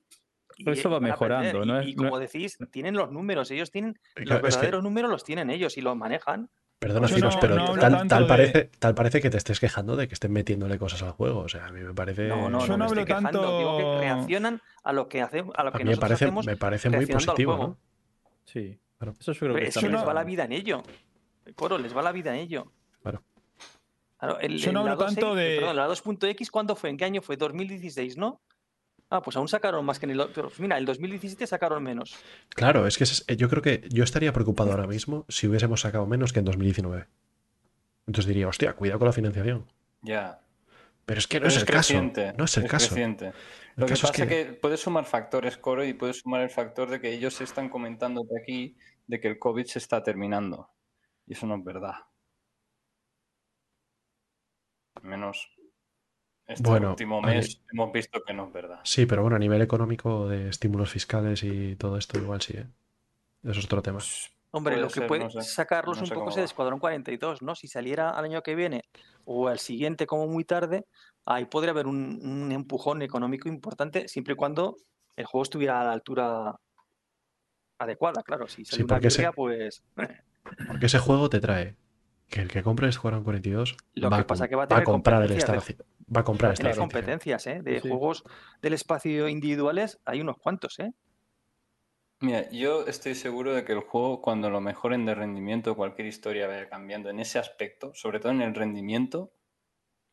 Y, 0.57 0.65
Pero 0.65 0.75
eso 0.77 0.91
va 0.91 1.01
mejorando, 1.01 1.65
¿no 1.65 1.79
Y, 1.83 1.85
es- 1.85 1.89
y 1.89 1.95
no 1.97 2.05
como 2.11 2.21
es- 2.21 2.33
decís, 2.33 2.59
tienen 2.71 2.95
los 2.95 3.11
números. 3.11 3.51
Ellos 3.51 3.71
tienen. 3.71 3.99
Claro, 4.15 4.31
Los 4.43 4.55
que- 4.55 4.57
verdaderos 4.61 4.83
números 4.83 5.11
los 5.11 5.25
tienen 5.25 5.51
ellos 5.51 5.77
y 5.77 5.81
los 5.81 5.97
manejan. 5.97 6.51
Perdona, 6.79 7.07
Ciros, 7.07 7.35
no- 7.37 7.41
pero 7.41 7.55
no 7.55 7.63
hablo 7.63 8.07
tal, 8.09 8.23
de- 8.25 8.29
parece, 8.29 8.71
tal 8.81 8.95
parece 8.97 9.21
que 9.21 9.31
te 9.31 9.37
estés 9.37 9.61
quejando 9.61 9.95
de 9.95 10.09
que 10.09 10.15
estén 10.15 10.33
metiéndole 10.33 10.79
cosas 10.79 11.03
al 11.03 11.13
juego. 11.13 11.41
O 11.41 11.49
sea, 11.49 11.67
a 11.67 11.71
mí 11.73 11.81
me 11.81 11.95
parece. 11.95 12.27
No, 12.27 12.51
no, 12.51 12.59
Yo 12.61 12.67
no, 12.67 12.77
no 12.77 12.79
me 12.79 12.87
estoy 12.87 13.03
hablo 13.03 13.07
quejando. 13.07 13.59
Digo 13.59 13.77
que 13.77 13.83
tanto- 13.85 14.01
reaccionan 14.01 14.61
a 14.83 14.93
lo 14.93 15.09
que 15.09 15.23
hacemos, 15.23 15.55
a 15.57 15.63
lo 15.63 15.69
A 15.69 15.73
que 15.73 15.79
mí 15.79 15.85
me 15.85 15.91
nosotros 15.91 16.09
parece, 16.09 16.25
hacemos. 16.25 16.47
me 16.47 16.57
parece 16.57 16.91
muy 16.91 17.07
positivo. 17.07 17.57
¿no? 17.57 17.79
Sí. 18.45 18.79
Claro. 18.99 19.15
Eso 19.21 19.33
yo 19.33 19.39
creo 19.39 19.51
que 19.53 19.59
Pero 19.61 19.69
está 19.69 19.81
eso 19.81 19.89
les 19.89 20.07
va 20.07 20.15
la 20.15 20.25
vida 20.25 20.45
en 20.45 20.53
ello. 20.53 20.83
Coro, 21.55 21.79
les 21.79 21.97
va 21.97 22.03
la 22.03 22.13
vida 22.13 22.35
en 22.35 22.41
ello. 22.41 22.73
Claro. 23.03 23.23
Claro, 24.19 24.39
el, 24.41 24.59
Yo 24.59 24.73
no 24.73 24.83
el- 24.83 24.89
hablo 24.89 25.05
2.6, 25.05 25.15
tanto 25.21 25.35
de- 25.35 25.57
Perdón, 25.59 25.77
la 25.77 25.87
2.x, 25.89 26.51
¿cuándo 26.51 26.77
fue? 26.77 26.91
¿En 26.91 26.97
qué 26.97 27.05
año 27.05 27.23
fue? 27.23 27.37
2016, 27.37 28.17
¿no? 28.17 28.41
Ah, 29.15 29.21
pues 29.21 29.37
aún 29.37 29.47
sacaron 29.47 29.85
más 29.85 29.99
que 29.99 30.07
en 30.07 30.13
el. 30.13 30.27
Pero 30.35 30.51
mira, 30.57 30.79
el 30.79 30.87
2017 30.87 31.47
sacaron 31.47 31.83
menos. 31.83 32.17
Claro, 32.49 32.87
es 32.87 32.97
que 32.97 33.05
es- 33.05 33.27
yo 33.27 33.47
creo 33.51 33.61
que 33.61 33.87
yo 33.91 34.05
estaría 34.05 34.33
preocupado 34.33 34.71
ahora 34.71 34.87
mismo 34.87 35.27
si 35.29 35.47
hubiésemos 35.47 35.83
sacado 35.83 36.07
menos 36.07 36.33
que 36.33 36.39
en 36.39 36.47
2019. 36.47 37.07
Entonces 38.07 38.27
diría, 38.27 38.49
hostia, 38.49 38.73
cuidado 38.73 38.99
con 39.01 39.07
la 39.09 39.13
financiación. 39.13 39.67
Ya. 40.01 40.41
Pero 41.05 41.19
es 41.19 41.27
que 41.27 41.41
no 41.41 41.43
Pero 41.43 41.49
es, 41.55 41.57
el 41.59 41.65
caso. 41.67 41.93
No 42.39 42.45
es 42.47 42.57
el 42.57 42.67
caso. 42.67 42.87
creciente. 42.89 43.33
Lo 43.77 43.85
que 43.85 43.93
caso 43.93 44.07
pasa 44.09 44.25
es 44.25 44.31
es 44.31 44.47
que... 44.47 44.53
puedes 44.55 44.81
sumar 44.81 45.05
factores, 45.05 45.59
Coro, 45.59 45.85
y 45.85 45.93
puedes 45.93 46.21
sumar 46.21 46.41
el 46.41 46.49
factor 46.49 46.89
de 46.89 46.99
que 46.99 47.13
ellos 47.13 47.39
están 47.43 47.69
comentando 47.69 48.23
de 48.23 48.41
aquí 48.41 48.77
de 49.07 49.21
que 49.21 49.29
el 49.29 49.39
COVID 49.39 49.67
se 49.67 49.79
está 49.79 50.03
terminando. 50.03 50.71
Y 51.27 51.35
eso 51.35 51.47
no 51.47 51.57
es 51.57 51.65
verdad. 51.65 51.97
Menos 55.03 55.51
este 56.53 56.69
Bueno, 56.69 56.91
último 56.91 57.19
a 57.19 57.27
mes 57.27 57.61
hemos 57.73 57.93
visto 57.93 58.23
que 58.27 58.33
no 58.33 58.47
es 58.47 58.53
verdad. 58.53 58.81
Sí, 58.85 59.07
pero 59.07 59.23
bueno, 59.23 59.37
a 59.37 59.39
nivel 59.39 59.63
económico 59.63 60.29
de 60.29 60.49
estímulos 60.49 60.91
fiscales 60.91 61.43
y 61.43 61.77
todo 61.77 61.97
esto, 61.97 62.19
igual 62.19 62.41
sí, 62.41 62.55
¿eh? 62.57 62.67
Eso 63.45 63.59
es 63.59 63.65
otro 63.67 63.83
tema. 63.83 63.99
Hombre, 64.55 64.75
Puede 64.75 64.83
lo 64.83 64.89
que 64.89 65.01
ser, 65.01 65.07
puede 65.09 65.25
no 65.25 65.31
sé. 65.31 65.41
sacarlos 65.43 65.97
No 65.99 66.05
un 66.05 66.11
poco 66.11 66.31
es 66.31 66.37
el. 66.37 66.45
Escuadrón 66.45 66.79
42, 66.79 67.43
¿no? 67.43 67.55
Si 67.55 67.67
saliera 67.69 68.11
al 68.11 68.25
año 68.27 68.43
que 68.43 68.55
viene 68.55 68.83
o 69.25 69.49
al 69.49 69.59
siguiente 69.59 70.07
como 70.07 70.27
muy 70.29 70.45
tarde, 70.45 70.85
ahí 71.25 71.47
podría 71.47 71.71
haber 71.73 71.87
un, 71.87 72.21
un 72.23 72.53
empujón 72.53 73.03
económico 73.03 73.49
importante 73.49 74.09
siempre 74.09 74.35
y 74.35 74.37
cuando 74.37 74.77
el 75.17 75.25
juego 75.25 75.43
estuviera 75.43 75.81
a 75.81 75.85
la 75.85 75.93
altura 75.93 76.55
adecuada, 77.79 78.23
claro. 78.23 78.47
Si 78.49 78.65
sale 78.65 78.79
Sí, 78.79 78.85
una 78.85 79.33
pues 79.33 79.83
Porque 80.67 80.87
ese 80.87 80.99
juego 80.99 81.29
te 81.29 81.41
trae 81.41 81.75
que 82.29 82.41
el 82.43 82.49
que 82.49 82.63
compre 82.63 82.87
el 82.87 82.91
Escuadrón 82.91 83.25
42 83.25 83.77
Lo 83.95 84.11
va, 84.11 84.19
que 84.19 84.23
a 84.23 84.27
pasa 84.27 84.45
com- 84.45 84.49
que 84.51 84.57
va 84.57 84.63
a 84.65 84.67
va 84.67 84.79
a 84.79 84.85
comprar 84.85 85.23
el 85.23 85.29
competencias 85.29 85.69
Star 85.69 85.77
Ci- 85.77 85.85
Va 86.15 86.21
a 86.21 86.25
comprar 86.25 86.51
va 86.51 86.53
a 86.53 86.55
Star 86.55 86.73
tener 86.73 86.75
Citizen. 86.75 86.89
competencias, 86.89 87.47
¿eh? 87.47 87.61
De 87.63 87.81
Sí. 87.81 87.89
juegos 87.89 88.23
del 88.61 88.73
espacio 88.75 89.29
individuales 89.29 90.01
hay 90.05 90.21
unos 90.21 90.37
cuantos, 90.39 90.79
¿eh? 90.81 90.93
Mira, 92.21 92.49
yo 92.51 92.87
estoy 92.87 93.15
seguro 93.17 93.53
de 93.53 93.65
que 93.65 93.73
el 93.73 93.81
juego, 93.81 94.23
cuando 94.23 94.49
lo 94.49 94.61
mejoren 94.61 95.05
de 95.07 95.15
rendimiento, 95.15 95.75
cualquier 95.75 96.07
historia 96.07 96.47
vaya 96.47 96.69
cambiando 96.69 97.11
en 97.11 97.19
ese 97.19 97.39
aspecto, 97.41 97.93
sobre 97.95 98.21
todo 98.21 98.31
en 98.31 98.43
el 98.43 98.55
rendimiento, 98.55 99.33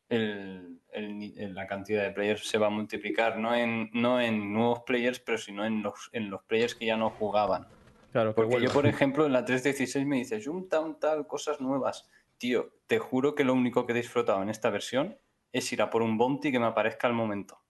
el- 0.08 0.80
el 0.92 1.18
ni- 1.18 1.34
el- 1.38 1.54
la 1.54 1.68
cantidad 1.68 2.02
de 2.02 2.10
players 2.10 2.48
se 2.48 2.58
va 2.58 2.66
a 2.66 2.70
multiplicar, 2.70 3.38
no 3.38 3.54
en, 3.54 3.90
no 3.92 4.20
en 4.20 4.52
nuevos 4.52 4.80
players, 4.80 5.20
pero 5.20 5.38
sino 5.38 5.64
en 5.64 5.82
los, 5.82 6.10
en 6.12 6.30
los 6.30 6.42
players 6.44 6.74
que 6.74 6.86
ya 6.86 6.96
no 6.96 7.10
jugaban. 7.10 7.68
Claro, 8.10 8.30
que 8.30 8.36
Porque 8.36 8.54
yo, 8.54 8.58
vuelva. 8.58 8.72
por 8.72 8.86
ejemplo, 8.86 9.26
en 9.26 9.32
la 9.32 9.44
3.16 9.44 10.04
me 10.04 10.16
dices, 10.16 10.48
un 10.48 10.68
tal, 10.68 10.98
tal, 10.98 11.28
cosas 11.28 11.60
nuevas. 11.60 12.08
Tío, 12.38 12.72
te 12.88 12.98
juro 12.98 13.36
que 13.36 13.44
lo 13.44 13.54
único 13.54 13.86
que 13.86 13.92
he 13.92 13.96
disfrutado 13.96 14.42
en 14.42 14.48
esta 14.48 14.70
versión 14.70 15.16
es 15.52 15.72
ir 15.72 15.82
a 15.82 15.90
por 15.90 16.02
un 16.02 16.16
bounty 16.18 16.50
que 16.52 16.58
me 16.58 16.66
aparezca 16.66 17.06
al 17.06 17.12
momento. 17.14 17.60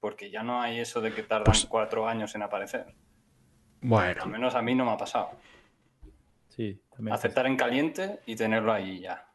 Porque 0.00 0.30
ya 0.30 0.42
no 0.42 0.60
hay 0.60 0.80
eso 0.80 1.00
de 1.00 1.12
que 1.12 1.22
tardan 1.22 1.44
Pues- 1.44 1.66
cuatro 1.66 2.06
años 2.08 2.34
en 2.34 2.42
aparecer. 2.42 2.86
Al 2.86 2.94
Bueno, 3.88 4.26
menos 4.26 4.54
a 4.54 4.62
mí 4.62 4.74
no 4.74 4.84
me 4.84 4.92
ha 4.92 4.96
pasado. 4.96 5.30
Sí, 6.48 6.80
también. 6.90 7.14
Aceptar 7.14 7.46
en 7.46 7.56
caliente 7.56 8.20
y 8.26 8.34
tenerlo 8.36 8.72
ahí 8.72 9.00
ya. 9.00 9.28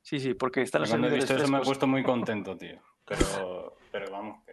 Sí, 0.00 0.18
sí, 0.20 0.34
porque 0.34 0.62
están 0.62 0.82
los 0.82 0.90
Cuando 0.90 1.08
he 1.08 1.14
visto 1.14 1.34
eso 1.34 1.42
me 1.42 1.44
he 1.44 1.48
frescos. 1.48 1.66
puesto 1.68 1.86
muy 1.86 2.02
contento, 2.04 2.56
tío. 2.56 2.80
Pero, 3.04 3.76
pero 3.90 4.10
vamos, 4.10 4.42
que... 4.44 4.52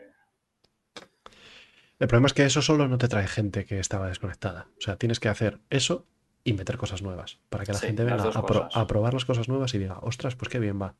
el 1.99 2.07
problema 2.07 2.27
es 2.27 2.33
que 2.33 2.45
eso 2.45 2.61
solo 2.61 2.88
no 2.88 2.97
te 2.97 3.07
trae 3.07 3.27
gente 3.27 3.65
que 3.65 3.79
estaba 3.79 4.07
desconectada. 4.07 4.67
O 4.77 4.81
sea, 4.81 4.97
tienes 4.97 5.19
que 5.19 5.29
hacer 5.29 5.59
eso 5.69 6.07
y 6.43 6.53
meter 6.53 6.77
cosas 6.77 7.01
nuevas 7.01 7.39
para 7.49 7.63
que 7.65 7.73
la 7.73 7.77
Sí, 7.79 7.88
gente 7.88 8.03
venga 8.05 8.23
a, 8.23 8.45
pro- 8.45 8.69
a 8.73 8.88
probar 8.88 9.13
las 9.13 9.25
cosas 9.25 9.47
nuevas 9.49 9.73
y 9.73 9.77
diga, 9.79 9.99
ostras, 10.01 10.35
pues 10.35 10.49
qué 10.49 10.59
bien 10.59 10.81
va. 10.81 10.95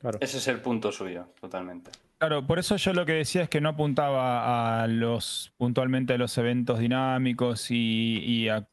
Claro. 0.00 0.18
Ese 0.20 0.38
es 0.38 0.48
el 0.48 0.60
punto 0.60 0.90
suyo, 0.92 1.28
totalmente. 1.40 1.90
Claro, 2.18 2.46
por 2.46 2.58
eso 2.58 2.76
yo 2.76 2.92
lo 2.92 3.04
que 3.06 3.12
decía 3.12 3.42
es 3.42 3.48
que 3.48 3.60
no 3.60 3.70
apuntaba 3.70 4.82
a 4.82 4.86
los 4.86 5.52
puntualmente 5.56 6.14
a 6.14 6.18
los 6.18 6.36
eventos 6.38 6.78
dinámicos 6.78 7.70
y, 7.70 8.18
y 8.24 8.48
a 8.48 8.68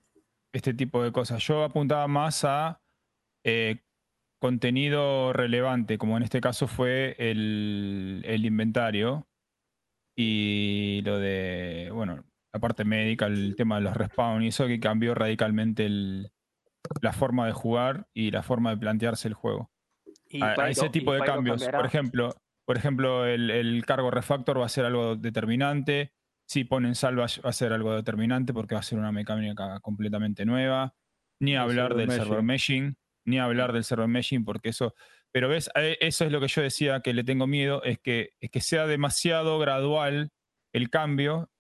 este 0.54 0.74
tipo 0.74 1.04
de 1.04 1.12
cosas. 1.12 1.44
Yo 1.46 1.64
apuntaba 1.64 2.08
más 2.08 2.44
a 2.46 2.82
eh, 3.46 3.84
contenido 4.40 5.34
relevante, 5.34 5.98
como 5.98 6.18
en 6.18 6.24
este 6.24 6.42
caso 6.42 6.68
fue 6.68 7.16
el, 7.20 8.22
el 8.26 8.46
inventario 8.46 9.28
y 10.16 11.02
lo 11.04 11.20
de, 11.20 11.90
bueno, 11.94 12.24
la 12.54 12.60
parte 12.60 12.86
médica, 12.86 13.28
el 13.28 13.56
tema 13.56 13.76
de 13.76 13.82
los 13.82 13.96
respawn 13.96 14.44
y 14.44 14.48
eso 14.48 14.68
que 14.68 14.80
cambió 14.80 15.14
radicalmente 15.14 15.86
el- 15.86 16.32
la 17.02 17.12
forma 17.12 17.46
de 17.46 17.52
jugar 17.54 18.08
y 18.14 18.32
la 18.32 18.44
forma 18.44 18.70
de 18.72 18.78
plantearse 18.78 19.28
el 19.28 19.34
juego 19.34 19.70
Y 20.30 20.42
a, 20.42 20.70
ese 20.70 20.90
tipo 20.90 21.14
de 21.14 21.22
cambios. 21.22 21.62
cambiará. 21.62 21.78
Por 21.80 21.88
ejemplo, 21.88 22.36
por 22.66 22.78
ejemplo 22.78 23.26
el, 23.26 23.50
el 23.50 23.86
cargo 23.86 24.12
refactor 24.12 24.60
va 24.60 24.66
a 24.66 24.70
ser 24.70 24.86
algo 24.86 25.16
determinante. 25.16 26.14
Si 26.48 26.64
ponen 26.64 26.96
salvage 26.96 27.42
va 27.42 27.50
a 27.50 27.54
ser 27.54 27.74
algo 27.74 27.96
determinante 27.96 28.54
porque 28.54 28.76
va 28.76 28.80
a 28.80 28.84
ser 28.84 29.00
una 29.00 29.12
mecánica 29.12 29.80
completamente 29.82 30.46
nueva. 30.46 30.96
Ni 31.40 31.56
hablar 31.56 31.90
server 31.90 31.98
del 31.98 32.08
meshing. 32.08 32.24
server 32.24 32.44
meshing, 32.44 32.98
ni 33.26 33.40
hablar 33.40 33.74
del 33.74 33.84
server 33.84 34.08
meshing 34.08 34.46
porque 34.46 34.70
eso... 34.70 34.96
Pero 35.32 35.50
ves, 35.50 35.70
Eh, 35.76 35.98
eso 36.00 36.26
es 36.26 36.32
lo 36.32 36.40
que 36.40 36.48
yo 36.48 36.62
decía 36.62 37.02
que 37.02 37.14
le 37.14 37.24
tengo 37.24 37.48
miedo, 37.48 37.84
es 37.84 38.00
que, 38.00 38.32
es 38.40 38.50
que 38.50 38.62
sea 38.62 38.88
demasiado 38.88 39.60
gradual 39.60 40.32
el 40.74 40.90
cambio 40.90 41.52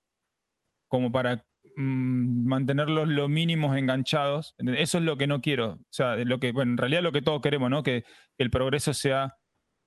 como 0.90 1.12
para 1.12 1.46
mm, 1.78 2.48
mantenerlos 2.48 3.08
lo 3.08 3.30
mínimos 3.30 3.78
enganchados. 3.78 4.56
Eso 4.58 4.98
es 4.98 5.04
lo 5.04 5.18
que 5.18 5.28
no 5.28 5.42
quiero. 5.42 5.74
O 5.74 5.86
sea, 5.90 6.16
lo 6.18 6.40
que, 6.40 6.52
bueno, 6.52 6.72
en 6.74 6.78
realidad 6.78 7.04
lo 7.04 7.12
que 7.12 7.22
todos 7.22 7.42
queremos, 7.42 7.70
¿no? 7.70 7.84
Que, 7.84 8.04
el 8.38 8.52
progreso 8.52 8.94
sea 8.94 9.36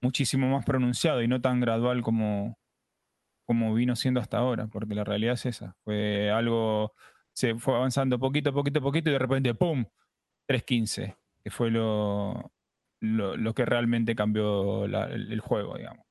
muchísimo 0.02 0.49
más 0.51 0.65
pronunciado 0.65 1.23
y 1.23 1.28
no 1.28 1.41
tan 1.41 1.60
gradual 1.60 2.02
como, 2.02 2.59
como 3.47 3.75
vino 3.75 3.97
siendo 3.97 4.20
hasta 4.20 4.39
ahora, 4.39 4.67
porque 4.69 4.94
la 4.94 5.05
realidad 5.05 5.35
es 5.35 5.47
esa. 5.47 5.77
Fue 5.85 6.31
algo, 6.31 6.94
se 7.33 7.57
fue 7.57 7.77
avanzando 7.77 8.19
poquito, 8.19 8.52
poquito, 8.52 8.81
poquito 8.81 9.10
y 9.10 9.12
de 9.15 9.19
repente, 9.19 9.55
¡pum! 9.55 9.85
3.15, 10.49 11.17
que 11.44 11.51
fue 11.51 11.70
lo, 11.70 12.52
lo, 13.01 13.36
lo 13.36 13.55
que 13.55 13.65
realmente 13.67 14.15
cambió 14.17 14.85
el, 14.86 15.33
el 15.33 15.41
juego, 15.41 15.77
digamos. 15.77 16.10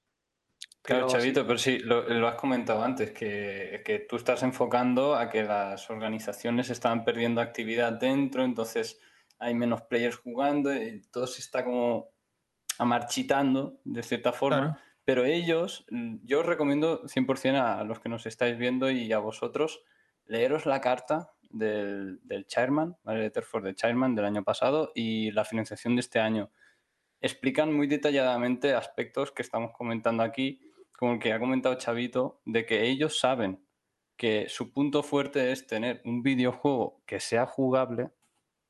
Claro, 0.90 1.08
Chavito, 1.08 1.46
pero 1.46 1.58
sí, 1.58 1.80
lo, 1.80 2.08
lo 2.10 2.28
has 2.28 2.36
comentado 2.36 2.84
antes, 2.84 3.12
que, 3.12 3.82
que 3.86 4.00
tú 4.00 4.16
estás 4.16 4.44
enfocando 4.44 5.16
a 5.16 5.30
que 5.30 5.44
las 5.44 5.90
organizaciones 5.90 6.70
están 6.70 7.04
perdiendo 7.04 7.42
actividad 7.42 7.94
dentro, 7.94 8.44
entonces 8.44 9.00
hay 9.40 9.56
menos 9.56 9.84
players 9.84 10.18
jugando 10.18 10.74
y 10.74 11.02
todo 11.12 11.28
se 11.28 11.42
está 11.42 11.64
como 11.64 12.10
amarchitando 12.78 13.80
de 13.84 14.04
cierta 14.04 14.34
forma. 14.34 14.60
Claro. 14.60 14.78
Pero 15.06 15.26
ellos, 15.26 15.86
yo 16.24 16.42
os 16.42 16.46
recomiendo 16.46 17.04
100% 17.04 17.60
a 17.60 17.84
los 17.84 18.00
que 18.00 18.10
nos 18.10 18.26
estáis 18.26 18.58
viendo 18.58 18.92
y 18.92 19.12
a 19.12 19.18
vosotros, 19.18 19.82
leeros 20.26 20.68
la 20.68 20.82
carta 20.82 21.32
del, 21.50 22.20
del 22.24 22.46
Chairman, 22.46 22.96
¿vale? 23.04 23.22
Letter 23.22 23.44
for 23.44 23.64
the 23.64 23.74
Chairman 23.74 24.14
del 24.14 24.26
año 24.26 24.44
pasado 24.44 24.92
y 24.94 25.32
la 25.32 25.46
financiación 25.46 25.96
de 25.96 26.02
este 26.02 26.20
año. 26.20 26.52
Explican 27.22 27.74
muy 27.74 27.88
detalladamente 27.88 28.76
aspectos 28.76 29.32
que 29.32 29.42
estamos 29.42 29.72
comentando 29.74 30.22
aquí, 30.22 30.62
como 31.00 31.14
el 31.14 31.20
que 31.20 31.32
ha 31.32 31.40
comentado 31.40 31.76
Chavito, 31.76 32.42
de 32.44 32.66
que 32.66 32.90
ellos 32.90 33.22
saben 33.22 33.66
que 34.18 34.50
su 34.50 34.74
punto 34.74 35.02
fuerte 35.02 35.54
es 35.54 35.66
tener 35.66 36.02
un 36.04 36.24
videojuego 36.24 37.02
que 37.06 37.22
sea 37.22 37.46
jugable, 37.46 38.12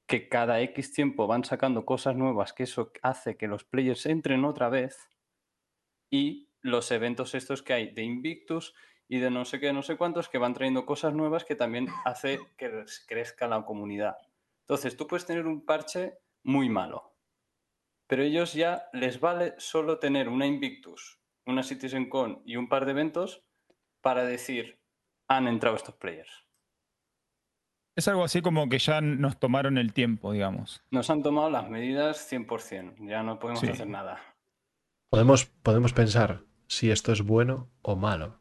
que 0.06 0.30
cada 0.30 0.62
X 0.62 0.94
tiempo 0.94 1.26
van 1.26 1.44
sacando 1.44 1.88
cosas 1.88 2.16
nuevas, 2.16 2.54
que 2.54 2.64
eso 2.64 2.92
hace 3.02 3.36
que 3.36 3.48
los 3.48 3.64
players 3.64 4.06
entren 4.06 4.46
otra 4.46 4.70
vez 4.70 5.10
y 6.12 6.52
los 6.62 6.92
eventos 6.92 7.34
estos 7.34 7.64
que 7.64 7.74
hay 7.74 7.96
de 7.96 8.04
Invictus 8.04 8.76
y 9.08 9.18
de 9.18 9.32
no 9.32 9.44
sé 9.44 9.60
qué, 9.60 9.74
no 9.74 9.82
sé 9.82 9.98
cuántos, 9.98 10.30
que 10.30 10.38
van 10.38 10.54
trayendo 10.54 10.86
cosas 10.86 11.16
nuevas 11.16 11.46
que 11.46 11.56
también 11.56 11.88
hace 12.06 12.38
que 12.58 12.86
crezca 13.08 13.48
la 13.48 13.66
comunidad. 13.66 14.18
Entonces, 14.68 14.96
tú 14.96 15.08
puedes 15.08 15.26
tener 15.26 15.48
un 15.48 15.66
parche 15.66 16.20
muy 16.44 16.70
malo, 16.70 17.16
pero 18.06 18.22
ellos 18.22 18.54
ya 18.54 18.88
les 18.94 19.20
vale 19.20 19.56
solo 19.58 19.98
tener 19.98 20.30
una 20.30 20.46
Invictus, 20.46 21.19
una 21.46 21.64
CitizenCon 21.64 22.42
y 22.46 22.56
un 22.58 22.70
par 22.70 22.86
de 22.86 22.92
eventos 22.92 23.44
para 24.02 24.24
decir, 24.24 24.80
han 25.28 25.48
entrado 25.48 25.76
estos 25.76 25.96
players. 25.96 26.46
Es 27.96 28.08
algo 28.08 28.24
así 28.24 28.42
como 28.42 28.70
que 28.70 28.80
ya 28.80 29.02
nos 29.02 29.40
tomaron 29.40 29.78
el 29.78 29.92
tiempo, 29.94 30.32
digamos. 30.32 30.82
Nos 30.90 31.10
han 31.10 31.22
tomado 31.22 31.50
las 31.50 31.70
medidas 31.70 32.18
100%, 32.32 32.96
ya 33.10 33.24
no 33.24 33.40
podemos 33.40 33.60
Sí. 33.62 33.68
hacer 33.70 33.88
nada. 33.88 34.22
Podemos, 35.10 35.46
podemos 35.64 35.92
pensar 35.92 36.44
si 36.68 36.92
esto 36.92 37.12
es 37.12 37.22
bueno 37.24 37.68
o 37.82 37.96
malo. 37.96 38.40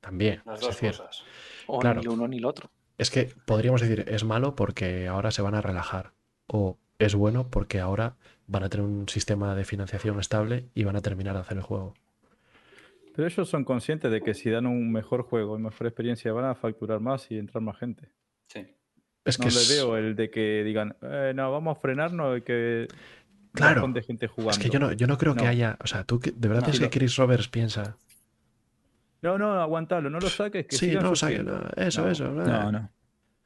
También. 0.00 0.42
Las 0.46 0.60
es 0.60 0.66
dos 0.66 0.80
decir, 0.80 0.90
cosas. 0.98 1.24
O 1.66 1.78
Claro. 1.78 2.00
ni 2.00 2.06
uno 2.08 2.26
ni 2.28 2.38
lo 2.38 2.48
otro. 2.48 2.70
Es 2.98 3.10
que 3.10 3.32
podríamos 3.46 3.80
decir, 3.80 4.04
es 4.08 4.24
malo 4.24 4.54
porque 4.54 5.08
ahora 5.08 5.30
se 5.30 5.42
van 5.42 5.54
a 5.54 5.60
relajar. 5.60 6.12
O 6.46 6.78
es 7.04 7.14
bueno 7.14 7.48
porque 7.48 7.80
ahora 7.80 8.14
van 8.46 8.64
a 8.64 8.68
tener 8.68 8.84
un 8.86 9.08
sistema 9.08 9.54
de 9.54 9.64
financiación 9.64 10.18
estable 10.20 10.66
y 10.74 10.84
van 10.84 10.96
a 10.96 11.00
terminar 11.00 11.34
de 11.34 11.40
hacer 11.40 11.56
el 11.56 11.62
juego. 11.62 11.94
Pero 13.14 13.28
ellos 13.28 13.48
son 13.48 13.64
conscientes 13.64 14.10
de 14.10 14.22
que 14.22 14.34
si 14.34 14.50
dan 14.50 14.66
un 14.66 14.90
mejor 14.90 15.22
juego 15.22 15.58
y 15.58 15.60
mejor 15.62 15.86
experiencia 15.86 16.32
van 16.32 16.46
a 16.46 16.54
facturar 16.54 17.00
más 17.00 17.30
y 17.30 17.38
entrar 17.38 17.62
más 17.62 17.76
gente. 17.78 18.08
Sí. 18.48 18.66
Es 19.24 19.38
no 19.38 19.46
que 19.46 19.50
le 19.52 19.60
es, 19.60 19.68
veo 19.68 19.96
el 19.96 20.16
de 20.16 20.30
que 20.30 20.64
digan, 20.64 20.96
"Eh, 21.02 21.32
no, 21.34 21.52
vamos 21.52 21.76
a 21.76 21.80
frenarnos 21.80 22.38
y 22.38 22.42
que 22.42 22.88
Claro. 23.52 23.86
de 23.88 24.02
gente 24.02 24.28
jugando. 24.28 24.52
es 24.52 24.58
que 24.58 24.70
yo 24.70 24.78
no, 24.80 24.92
yo 24.92 25.06
no 25.06 25.18
creo 25.18 25.34
que 25.34 25.44
No. 25.44 25.50
haya. 25.50 25.76
O 25.84 25.86
sea, 25.86 26.04
tú 26.04 26.18
de 26.18 26.30
verdad 26.48 26.60
No. 26.62 26.66
piensas 26.66 26.76
Sí, 26.76 26.82
que 26.90 26.98
Chris 26.98 27.16
Roberts 27.16 27.48
piensa. 27.48 27.96
No, 29.20 29.38
no, 29.38 29.60
aguantalo, 29.60 30.08
no 30.10 30.18
lo 30.18 30.28
saques. 30.28 30.66
Que 30.66 30.76
Sí, 30.76 30.92
no 30.94 31.02
lo 31.02 31.14
saques, 31.14 31.38
sufriendo". 31.38 31.58
no, 31.76 31.82
eso, 31.82 32.02
No, 32.02 32.10
eso. 32.10 32.28
No, 32.28 32.68
eh. 32.68 32.72
no. 32.72 32.90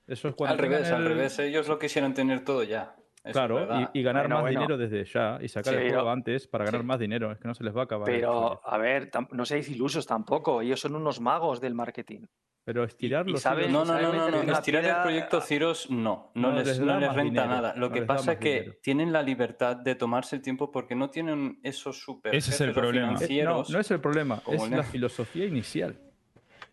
Eso 0.06 0.28
es 0.28 0.34
cuando 0.36 0.52
Al 0.54 0.58
revés, 0.60 0.90
al 0.92 1.04
revés. 1.04 1.38
Ellos 1.40 1.66
lo 1.68 1.78
quisieran 1.80 2.14
tener 2.14 2.44
todo 2.44 2.62
ya. 2.62 2.94
Eso 3.26 3.32
Claro, 3.32 3.68
y, 3.92 3.98
y 3.98 4.02
ganar 4.02 4.22
Bueno, 4.24 4.34
más 4.36 4.42
bueno. 4.42 4.60
dinero 4.60 4.78
desde 4.78 5.04
ya 5.04 5.38
y 5.42 5.48
sacar 5.48 5.74
el 5.74 5.80
Sí, 5.80 5.86
juego 5.88 6.02
pero- 6.04 6.10
antes 6.12 6.46
para 6.48 6.64
ganar 6.64 6.80
sí. 6.82 6.86
más 6.86 6.98
dinero. 6.98 7.32
Es 7.32 7.38
que 7.38 7.48
no 7.48 7.54
se 7.54 7.64
les 7.64 7.76
va 7.76 7.80
a 7.82 7.84
acabar. 7.84 8.08
el 8.08 8.16
Pero, 8.16 8.60
a 8.64 8.78
ver, 8.78 9.10
no 9.32 9.44
seáis 9.44 9.68
ilusos 9.68 10.06
tampoco. 10.06 10.62
Ellos 10.62 10.80
son 10.80 10.94
unos 10.96 11.20
magos 11.20 11.60
del 11.60 11.74
marketing. 11.74 12.22
Pero 12.64 12.82
estirar 12.82 13.28
los 13.28 13.44
hilos- 13.46 13.68
No, 13.70 13.84
no, 13.84 14.00
no, 14.00 14.28
no, 14.42 14.52
Estirar 14.52 14.84
el 14.84 14.96
proyecto 15.02 15.40
Ciros 15.40 15.88
no, 15.88 16.32
no, 16.34 16.50
No, 16.50 16.56
les, 16.56 16.66
les 16.66 16.80
no 16.80 16.86
da 16.86 16.98
les 16.98 17.06
más 17.08 17.16
renta 17.16 17.42
dinero, 17.42 17.48
nada. 17.62 17.74
Lo 17.76 17.88
no 17.88 17.94
que 17.94 18.02
pasa 18.02 18.32
es 18.32 18.38
que 18.38 18.52
dinero. 18.54 18.72
tienen 18.82 19.12
la 19.12 19.22
libertad 19.22 19.76
de 19.76 19.94
tomarse 19.94 20.34
el 20.34 20.42
tiempo 20.42 20.72
porque 20.72 20.96
no 20.96 21.08
tienen 21.10 21.60
esos 21.62 22.02
super 22.02 22.34
Ese 22.34 22.50
es 22.50 22.60
el 22.60 22.72
problema. 22.72 23.06
Eh, 23.06 23.10
no, 23.12 23.16
financieros. 23.18 23.70
no 23.70 23.78
es 23.78 23.90
el 23.92 24.00
problema, 24.00 24.42
es 24.48 24.62
el 24.64 24.70
la 24.72 24.82
filosofía 24.82 25.44
inicial. 25.46 25.96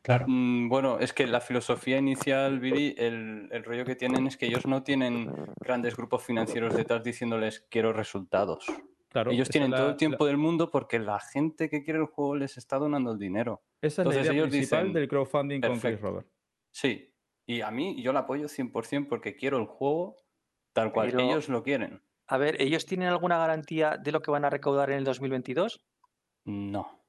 Claro. 0.04 0.26
Mm, 0.28 0.68
Bueno, 0.70 1.00
es 1.00 1.14
que 1.14 1.26
la 1.26 1.40
filosofía 1.42 1.98
inicial, 1.98 2.60
Billy, 2.60 2.94
el, 2.98 3.48
el 3.52 3.64
rollo 3.64 3.86
que 3.86 3.96
tienen 3.96 4.28
es 4.28 4.38
que 4.38 4.46
ellos 4.46 4.68
no 4.68 4.84
tienen 4.84 5.34
grandes 5.60 5.96
grupos 5.96 6.24
financieros 6.24 6.76
detrás 6.76 7.04
diciéndoles 7.04 7.66
quiero 7.70 7.94
resultados. 7.94 8.66
Claro, 9.10 9.32
ellos 9.32 9.48
tienen 9.50 9.72
todo 9.72 9.90
el 9.92 9.96
tiempo 9.96 10.26
del 10.26 10.38
mundo 10.38 10.70
porque 10.72 11.00
la 11.00 11.20
gente 11.20 11.70
que 11.70 11.84
quiere 11.84 12.00
el 12.00 12.06
juego 12.08 12.36
les 12.36 12.58
está 12.58 12.78
donando 12.80 13.12
el 13.12 13.20
dinero. 13.20 13.62
Esa 13.82 14.02
es 14.02 14.08
Entonces 14.08 14.26
la 14.26 14.34
idea 14.34 14.42
ellos 14.44 14.50
principal 14.50 14.80
dicen, 14.86 14.94
del 14.94 15.08
crowdfunding 15.08 15.62
con 15.62 15.70
Chris 15.72 15.82
"Perfecto". 15.82 16.08
Robert. 16.08 16.28
Sí, 16.72 17.14
y 17.46 17.62
a 17.62 17.72
mí 17.72 18.02
yo 18.02 18.12
la 18.12 18.22
apoyo 18.22 18.48
100% 18.48 19.08
porque 19.08 19.36
quiero 19.36 19.58
el 19.60 19.66
juego 19.68 20.18
tal 20.74 20.92
cual 20.92 21.12
Pero- 21.12 21.22
ellos 21.22 21.48
lo 21.48 21.64
quieren. 21.64 22.02
A 22.28 22.38
ver, 22.38 22.60
¿ellos 22.62 22.86
tienen 22.86 23.10
alguna 23.10 23.38
garantía 23.38 23.98
de 23.98 24.12
lo 24.12 24.22
que 24.22 24.32
van 24.32 24.46
a 24.46 24.50
recaudar 24.50 24.90
en 24.90 24.98
el 24.98 25.04
2022? 25.04 25.86
No. 26.46 27.06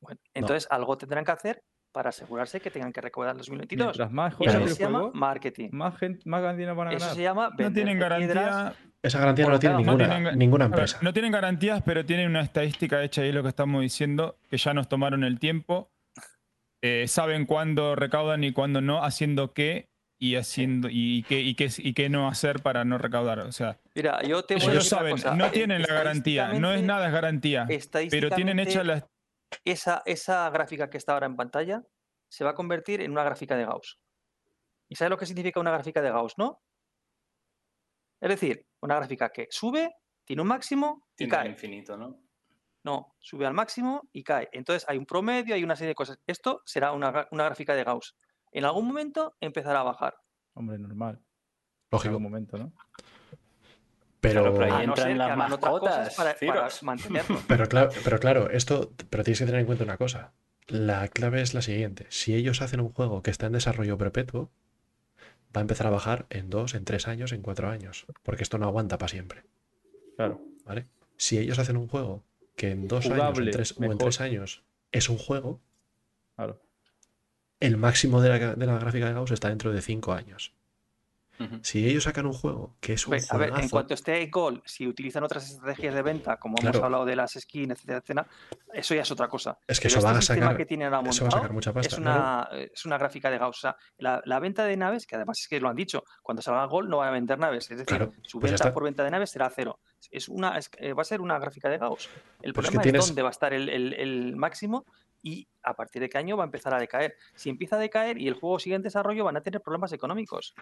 Bueno, 0.00 0.20
entonces 0.34 0.66
algo 0.70 0.96
tendrán 0.96 1.24
que 1.24 1.32
hacer 1.32 1.62
para 1.92 2.08
asegurarse 2.08 2.60
que 2.60 2.70
tengan 2.70 2.92
que 2.92 3.00
recaudar 3.00 3.32
en 3.32 3.38
2022. 3.38 3.86
Mientras 3.86 4.10
más 4.10 4.34
eso 4.40 4.66
se 4.68 4.82
llama 4.82 4.98
juego, 5.00 5.14
marketing. 5.14 5.68
más, 5.72 5.96
gente, 5.98 6.22
más 6.28 6.56
dinero 6.56 6.74
van 6.74 6.88
a 6.88 6.90
Eso 6.92 7.00
ganar. 7.00 7.16
se 7.16 7.22
llama 7.22 7.50
No 7.58 7.72
tienen 7.72 7.98
piedras. 7.98 8.20
garantía. 8.20 8.74
Esa 9.02 9.18
garantía 9.18 9.44
no 9.46 9.50
la 9.52 9.58
tiene 9.58 9.74
claro, 9.76 9.84
no 9.86 9.92
ninguna, 9.98 10.14
tienen- 10.16 10.38
ninguna 10.38 10.64
A 10.64 10.68
ver, 10.68 10.78
empresa. 10.78 10.98
no 11.02 11.12
tienen 11.12 11.32
garantías, 11.32 11.82
pero 11.84 12.04
tienen 12.06 12.30
una 12.30 12.40
estadística 12.40 13.02
hecha 13.02 13.24
y 13.24 13.28
es 13.28 13.34
lo 13.34 13.42
que 13.42 13.48
estamos 13.48 13.82
diciendo, 13.82 14.36
que 14.48 14.56
ya 14.56 14.72
nos 14.74 14.88
tomaron 14.88 15.24
el 15.24 15.38
tiempo, 15.38 15.90
eh, 16.82 17.06
saben 17.08 17.46
cuándo 17.46 17.94
recaudan 17.96 18.42
y 18.44 18.52
cuándo 18.52 18.80
no, 18.80 19.04
haciendo 19.04 19.52
qué 19.52 19.88
y 20.20 20.36
haciendo 20.36 20.88
y 20.90 21.24
qué, 21.24 21.40
y 21.40 21.54
qué, 21.56 21.68
y 21.78 21.94
qué 21.94 22.08
no 22.08 22.28
hacer 22.28 22.60
para 22.60 22.84
no 22.84 22.96
recaudar. 22.96 23.40
O 23.40 23.50
sea, 23.52 23.78
Mira, 23.94 24.22
yo 24.22 24.44
te 24.44 24.54
voy 24.54 24.62
a 24.62 24.70
ellos 24.70 24.84
decir 24.84 24.92
una 24.98 24.98
saben, 25.00 25.12
cosa, 25.12 25.34
no 25.36 25.50
tienen 25.50 25.82
la 25.82 25.92
garantía, 25.94 26.52
no 26.54 26.72
es 26.72 26.82
nada 26.84 27.08
es 27.08 27.12
garantía, 27.12 27.66
pero 28.10 28.30
tienen 28.30 28.60
hecha 28.60 28.84
la... 28.84 29.04
esa, 29.64 30.02
esa 30.06 30.48
gráfica 30.50 30.88
que 30.90 30.98
está 30.98 31.12
ahora 31.14 31.26
en 31.26 31.36
pantalla 31.36 31.82
se 32.28 32.44
va 32.44 32.50
a 32.50 32.54
convertir 32.54 33.00
en 33.00 33.10
una 33.12 33.24
gráfica 33.24 33.56
de 33.56 33.64
Gauss. 33.66 33.98
¿Y 34.88 34.94
sabes 34.96 35.10
lo 35.10 35.16
que 35.18 35.26
significa 35.26 35.60
una 35.60 35.70
gráfica 35.70 36.00
de 36.02 36.10
Gauss, 36.10 36.34
no? 36.38 36.62
Es 38.20 38.28
decir, 38.28 38.66
una 38.80 38.96
gráfica 38.96 39.30
que 39.30 39.48
sube, 39.50 39.94
tiene 40.24 40.42
un 40.42 40.48
máximo 40.48 41.06
y 41.12 41.16
Tiene 41.16 41.34
al 41.36 41.42
cae. 41.42 41.50
infinito, 41.50 41.96
¿no? 41.96 42.22
No, 42.84 43.14
sube 43.20 43.46
al 43.46 43.54
máximo 43.54 44.08
y 44.12 44.22
cae. 44.24 44.48
Entonces 44.52 44.84
hay 44.88 44.98
un 44.98 45.06
promedio, 45.06 45.54
hay 45.54 45.62
una 45.64 45.76
serie 45.76 45.88
de 45.90 45.94
cosas. 45.94 46.18
Esto 46.26 46.62
será 46.64 46.92
una, 46.92 47.28
una 47.30 47.44
gráfica 47.44 47.74
de 47.74 47.84
Gauss. 47.84 48.16
En 48.50 48.64
algún 48.64 48.86
momento 48.86 49.34
empezará 49.40 49.80
a 49.80 49.84
bajar. 49.84 50.16
Hombre, 50.54 50.78
normal. 50.78 51.16
En 51.16 51.24
Lógico. 51.90 52.08
algún 52.10 52.22
momento, 52.24 52.58
¿no? 52.58 52.72
Pero, 54.22 54.54
Claro, 54.54 54.54
pero 54.56 54.74
ahí 54.76 54.86
no 54.86 54.94
las 54.94 55.36
mascotas, 55.36 56.14
para, 56.14 56.36
para 56.36 56.68
mantenerlo. 56.82 57.42
pero 57.48 57.68
claro, 57.68 57.90
pero 58.04 58.20
claro, 58.20 58.50
esto, 58.50 58.92
pero 59.10 59.24
tienes 59.24 59.40
que 59.40 59.46
tener 59.46 59.60
en 59.60 59.66
cuenta 59.66 59.82
una 59.82 59.96
cosa. 59.96 60.32
La 60.68 61.08
clave 61.08 61.42
es 61.42 61.54
la 61.54 61.60
siguiente. 61.60 62.06
Si 62.08 62.32
ellos 62.32 62.62
hacen 62.62 62.78
un 62.78 62.92
juego 62.92 63.20
que 63.24 63.32
está 63.32 63.46
en 63.46 63.52
desarrollo 63.54 63.98
perpetuo, 63.98 64.48
va 65.54 65.60
a 65.60 65.62
empezar 65.62 65.88
a 65.88 65.90
bajar 65.90 66.26
en 66.30 66.50
dos, 66.50 66.74
en 66.76 66.84
tres 66.84 67.08
años, 67.08 67.32
en 67.32 67.42
cuatro 67.42 67.68
años. 67.68 68.06
Porque 68.22 68.44
esto 68.44 68.58
no 68.58 68.66
aguanta 68.66 68.96
para 68.96 69.08
siempre. 69.08 69.42
Claro. 70.16 70.40
¿Vale? 70.64 70.86
Si 71.16 71.36
ellos 71.38 71.58
hacen 71.58 71.76
un 71.76 71.88
juego 71.88 72.22
que 72.54 72.70
en 72.70 72.86
dos 72.86 73.06
años 73.10 73.36
o 73.36 73.42
en, 73.42 73.50
tres, 73.50 73.74
o 73.76 73.82
en 73.82 73.98
tres 73.98 74.20
años 74.20 74.62
es 74.92 75.08
un 75.08 75.18
juego, 75.18 75.60
Claro. 76.36 76.60
el 77.58 77.76
máximo 77.76 78.20
de 78.20 78.28
la, 78.28 78.54
de 78.54 78.66
la 78.66 78.78
gráfica 78.78 79.06
de 79.08 79.14
Gauss 79.14 79.32
está 79.32 79.48
dentro 79.48 79.72
de 79.72 79.82
cinco 79.82 80.12
años. 80.12 80.54
Si 81.62 81.88
ellos 81.88 82.04
sacan 82.04 82.26
un 82.26 82.32
juego 82.32 82.76
que 82.80 82.92
es 82.92 83.06
un 83.06 83.12
Ve, 83.12 83.22
A 83.28 83.36
ver, 83.36 83.52
en 83.58 83.68
cuanto 83.68 83.94
esté 83.94 84.22
en 84.22 84.30
Gold, 84.30 84.62
si 84.64 84.86
utilizan 84.86 85.24
otras 85.24 85.50
estrategias 85.50 85.94
de 85.94 86.02
venta, 86.02 86.36
como 86.36 86.56
hemos 86.60 86.76
hablado 86.76 87.04
de 87.04 87.16
las 87.16 87.32
skins, 87.32 87.72
etcétera, 87.72 87.98
etcétera, 87.98 88.26
eso 88.72 88.94
ya 88.94 89.02
es 89.02 89.10
otra 89.10 89.28
cosa. 89.28 89.58
es 89.66 89.80
que 89.80 89.88
Pero 89.88 89.98
eso 89.98 90.06
va 90.06 90.12
este 90.12 90.18
a 90.18 90.22
sistema 90.22 90.46
sacar, 90.46 90.56
que 90.56 90.66
tienen 90.66 90.94
ahora 90.94 91.10
eso 91.10 91.24
va 91.24 91.28
a 91.28 91.30
sacar 91.32 91.52
mucha 91.52 91.72
pasta. 91.72 91.96
es 91.96 92.00
¿no? 92.00 92.10
una, 92.10 92.48
es 92.72 92.84
una 92.84 92.98
gráfica 92.98 93.30
de 93.30 93.38
Gauss. 93.38 93.58
O 93.58 93.60
sea, 93.60 93.76
la, 93.98 94.22
la 94.24 94.38
venta 94.38 94.64
de 94.64 94.76
naves, 94.76 95.06
que 95.06 95.16
además 95.16 95.40
es 95.40 95.48
que 95.48 95.58
lo 95.60 95.68
han 95.68 95.76
dicho, 95.76 96.04
cuando 96.22 96.42
salga 96.42 96.64
Gold 96.66 96.88
no 96.88 96.98
van 96.98 97.08
a 97.08 97.12
vender 97.12 97.38
naves. 97.38 97.64
Es 97.64 97.78
decir, 97.78 97.86
Claro, 97.86 98.12
su 98.22 98.38
pues 98.38 98.50
ya 98.52 98.56
venta 98.56 98.72
por 98.74 98.84
venta 98.84 99.02
de 99.02 99.10
naves 99.10 99.30
será 99.30 99.50
cero. 99.50 99.80
Es 100.10 100.28
una, 100.28 100.56
es- 100.58 100.70
eh, 100.78 100.92
va 100.92 101.02
a 101.02 101.04
ser 101.04 101.20
una 101.20 101.38
gráfica 101.38 101.68
de 101.68 101.78
Gauss. 101.78 102.08
El 102.42 102.52
Pero 102.52 102.66
es 102.66 102.70
que 102.70 102.76
problema 102.76 102.80
es, 102.80 102.82
tienes- 102.84 103.06
dónde 103.06 103.22
va 103.22 103.28
a 103.28 103.30
estar 103.30 103.52
el, 103.52 103.68
el- 103.68 103.94
el 103.94 104.36
máximo 104.36 104.84
y 105.22 105.46
a 105.62 105.74
partir 105.74 106.02
de 106.02 106.08
qué 106.08 106.18
año 106.18 106.36
va 106.36 106.44
a 106.44 106.46
empezar 106.46 106.74
a 106.74 106.78
decaer. 106.80 107.16
Si 107.34 107.48
empieza 107.48 107.76
a 107.76 107.78
decaer 107.78 108.18
y 108.20 108.26
el 108.28 108.34
juego 108.34 108.58
sigue 108.58 108.74
en 108.76 108.82
desarrollo, 108.82 109.24
van 109.24 109.36
a 109.36 109.40
tener 109.42 109.60
problemas 109.60 109.92
económicos. 109.92 110.54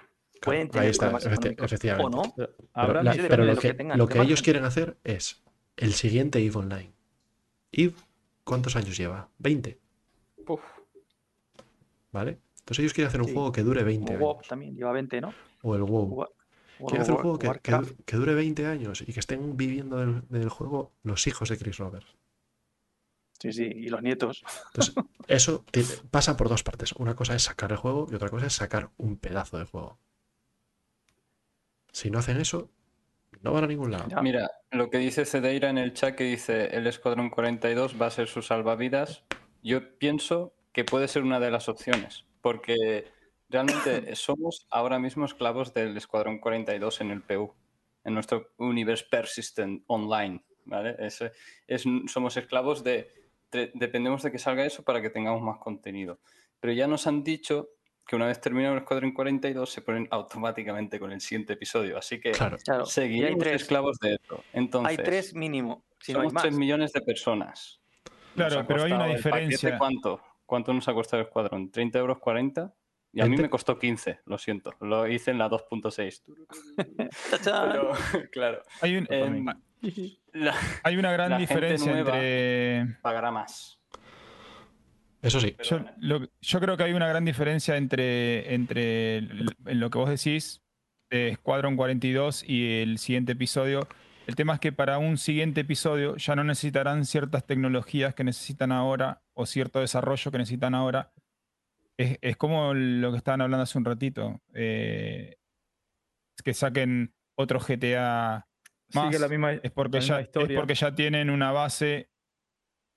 Pueden 0.42 0.62
ahí 0.64 0.68
tener 0.70 0.88
está, 0.90 1.06
problemas 1.06 1.26
económicos. 1.26 1.64
efectivamente. 1.72 2.16
O 2.18 2.22
no. 2.22 2.34
Pero 2.36 2.52
habrá 2.74 3.02
la- 3.02 3.12
pero 3.12 3.22
depende 3.24 3.46
de 3.46 3.54
lo 3.54 3.60
que, 3.60 3.74
tengan 3.74 3.98
lo 3.98 4.06
que 4.08 4.18
ellos 4.20 4.42
quieren 4.42 4.64
hacer 4.64 4.96
es 5.04 5.42
el 5.76 5.92
siguiente 5.94 6.38
EVE 6.44 6.56
Online. 6.58 6.92
¿Y 7.72 7.94
cuántos 8.44 8.76
años 8.76 8.96
lleva? 8.96 9.28
20, 9.38 9.78
Puf. 10.44 10.60
¿vale? 12.12 12.38
Entonces 12.58 12.80
ellos 12.80 12.92
quieren 12.92 13.08
hacer 13.08 13.20
un 13.20 13.28
Sí. 13.28 13.34
juego 13.34 13.52
que 13.52 13.62
dure 13.62 13.82
20 13.82 14.16
O 14.16 14.18
WoW 14.18 14.34
años. 14.36 14.48
también 14.48 14.74
lleva 14.76 14.92
20, 14.92 15.20
¿no? 15.20 15.32
O 15.62 15.74
el 15.74 15.82
WoW. 15.82 16.26
Quieren 16.78 17.02
hacer 17.02 17.14
un 17.14 17.20
juego 17.20 17.38
que, 17.38 17.42
que, 17.44 17.48
Warcraft. 17.48 18.00
que 18.06 18.16
dure 18.16 18.34
20 18.34 18.66
años 18.66 19.02
y 19.06 19.12
que 19.12 19.20
estén 19.20 19.56
viviendo 19.56 19.98
del, 19.98 20.22
del 20.28 20.48
juego 20.48 20.92
los 21.02 21.26
hijos 21.26 21.48
de 21.50 21.58
Chris 21.58 21.76
Roberts. 21.78 22.16
Sí, 23.40 23.52
sí, 23.52 23.64
y 23.64 23.88
los 23.88 24.02
nietos. 24.02 24.44
Entonces, 24.66 24.94
eso 25.26 25.64
tiene- 25.72 25.88
pasa 26.10 26.36
por 26.36 26.48
dos 26.48 26.62
partes. 26.62 26.92
Una 26.92 27.14
cosa 27.16 27.34
es 27.34 27.42
sacar 27.42 27.72
el 27.72 27.78
juego 27.78 28.06
y 28.10 28.14
otra 28.14 28.28
cosa 28.28 28.46
es 28.46 28.52
sacar 28.52 28.90
un 28.98 29.16
pedazo 29.16 29.58
de 29.58 29.64
juego. 29.64 29.98
Si 31.92 32.10
no 32.10 32.18
hacen 32.18 32.38
eso, 32.40 32.70
no 33.42 33.52
van 33.52 33.64
a 33.64 33.66
ningún 33.66 33.90
lado. 33.90 34.08
Ya. 34.08 34.20
Mira, 34.22 34.50
lo 34.70 34.90
que 34.90 34.98
dice 34.98 35.24
Cedeira 35.24 35.70
en 35.70 35.78
el 35.78 35.92
chat 35.94 36.14
que 36.14 36.24
dice 36.24 36.66
el 36.76 36.86
Escuadrón 36.86 37.30
42 37.30 38.00
va 38.00 38.06
a 38.06 38.10
ser 38.10 38.28
su 38.28 38.42
salvavidas. 38.42 39.24
Yo 39.62 39.98
pienso 39.98 40.54
que 40.72 40.84
puede 40.84 41.08
ser 41.08 41.22
una 41.22 41.40
de 41.40 41.50
las 41.50 41.68
opciones, 41.68 42.24
porque 42.42 43.10
realmente 43.48 44.14
somos 44.16 44.66
ahora 44.70 44.98
mismo 44.98 45.24
esclavos 45.24 45.74
del 45.74 45.96
Escuadrón 45.96 46.38
42 46.38 47.00
en 47.00 47.10
el 47.10 47.22
PU, 47.22 47.54
en 48.04 48.14
nuestro 48.14 48.50
Universe 48.58 49.04
Persistent 49.10 49.82
Online, 49.88 50.44
¿vale? 50.64 50.94
Es, 50.98 51.24
es- 51.66 51.84
somos 52.06 52.36
esclavos 52.36 52.84
de, 52.84 52.92
de- 52.92 53.19
dependemos 53.50 54.22
de 54.22 54.30
que 54.32 54.38
salga 54.38 54.64
eso 54.64 54.82
para 54.82 55.00
que 55.02 55.10
tengamos 55.10 55.42
más 55.42 55.58
contenido. 55.58 56.20
Pero 56.60 56.72
ya 56.72 56.86
nos 56.86 57.06
han 57.06 57.22
dicho 57.24 57.70
que 58.06 58.16
una 58.16 58.26
vez 58.26 58.40
terminado 58.40 58.74
el 58.74 58.80
Escuadrón 58.80 59.12
42 59.12 59.70
se 59.70 59.82
ponen 59.82 60.08
automáticamente 60.10 60.98
con 60.98 61.12
el 61.12 61.20
siguiente 61.20 61.52
episodio, 61.52 61.96
así 61.96 62.20
que 62.20 62.32
Claro. 62.32 62.56
Claro, 62.64 62.80
y 62.80 62.86
hay 62.86 62.90
seguiremos 62.90 63.38
tres. 63.38 63.62
esclos 63.62 63.98
de 64.00 64.14
esto. 64.14 64.42
Entonces, 64.52 64.98
Hay 64.98 65.04
tres 65.04 65.34
mínimo, 65.34 65.84
si 66.00 66.12
no 66.12 66.18
hay 66.20 66.22
somos 66.24 66.32
más. 66.34 66.42
3 66.42 66.56
millones 66.58 66.92
de 66.92 67.00
personas. 67.02 67.80
Claro, 68.34 68.64
pero 68.66 68.82
hay 68.84 68.92
una 68.92 69.06
diferencia. 69.06 69.78
¿Cuánto? 69.78 70.20
¿Cuánto 70.46 70.72
nos 70.72 70.88
ha 70.88 70.94
costado 70.94 71.20
el 71.20 71.26
escuadrón? 71.28 71.70
¿30 71.70 71.96
euros 71.98 72.18
40? 72.18 72.74
Y 73.12 73.20
a 73.20 73.24
mí 73.24 73.30
20. 73.30 73.42
me 73.42 73.50
costó 73.50 73.76
15, 73.78 74.20
lo 74.24 74.38
siento. 74.38 74.72
Lo 74.80 75.06
hice 75.08 75.30
en 75.32 75.38
la 75.38 75.48
2.6. 75.48 76.22
¡Tachán! 77.30 77.70
Pero, 77.72 77.92
claro, 78.32 78.62
Hay, 78.80 78.96
un- 78.96 79.06
em, 79.10 79.46
la- 80.32 80.54
hay 80.82 80.96
una 80.96 81.12
gran 81.12 81.30
la 81.30 81.38
gente 81.38 81.54
diferencia 81.54 81.92
nueva- 81.92 82.16
entre. 82.16 82.96
pagará 83.02 83.30
más. 83.30 83.78
Eso 85.22 85.38
sí. 85.40 85.54
Yo, 85.62 85.78
bueno. 85.80 85.92
lo- 85.98 86.28
yo 86.40 86.60
creo 86.60 86.76
que 86.76 86.82
hay 86.84 86.92
una 86.94 87.06
gran 87.08 87.24
diferencia 87.24 87.76
entre, 87.76 88.54
entre 88.54 89.18
el- 89.18 89.54
en 89.66 89.80
lo 89.80 89.90
que 89.90 89.98
vos 89.98 90.08
decís 90.08 90.62
de 91.10 91.34
Squadron 91.34 91.76
42 91.76 92.42
y 92.48 92.80
el 92.80 92.98
siguiente 92.98 93.32
episodio. 93.32 93.86
El 94.26 94.36
tema 94.36 94.54
es 94.54 94.60
que 94.60 94.72
para 94.72 94.98
un 94.98 95.18
siguiente 95.18 95.62
episodio 95.62 96.16
ya 96.16 96.36
no 96.36 96.44
necesitarán 96.44 97.04
ciertas 97.04 97.44
tecnologías 97.46 98.14
que 98.14 98.24
necesitan 98.24 98.70
ahora 98.72 99.22
o 99.34 99.44
cierto 99.44 99.80
desarrollo 99.80 100.30
que 100.30 100.38
necesitan 100.38 100.74
ahora. 100.74 101.12
Es, 101.98 102.16
es 102.22 102.36
como 102.36 102.72
lo 102.72 103.10
que 103.10 103.18
estaban 103.18 103.40
hablando 103.42 103.64
hace 103.64 103.76
un 103.76 103.84
ratito. 103.84 104.40
eh, 104.54 105.36
que 106.42 106.54
saquen 106.54 107.12
otro 107.36 107.60
GTA 107.60 108.46
más. 108.94 109.06
Sigue 109.06 109.18
la 109.18 109.28
misma, 109.28 109.52
es 109.52 109.70
porque, 109.70 109.98
la 109.98 110.00
ya, 110.00 110.14
misma 110.14 110.20
es 110.20 110.26
historia. 110.26 110.58
porque 110.58 110.74
ya 110.74 110.94
tienen 110.94 111.30
una 111.30 111.52
base, 111.52 112.10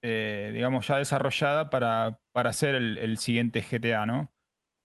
eh, 0.02 0.52
digamos, 0.54 0.88
ya 0.88 0.98
desarrollada 0.98 1.70
para, 1.70 2.20
para 2.32 2.50
hacer 2.52 2.76
el, 2.76 2.98
el 2.98 3.18
siguiente 3.18 3.62
GTA, 3.62 4.06
¿no? 4.06 4.34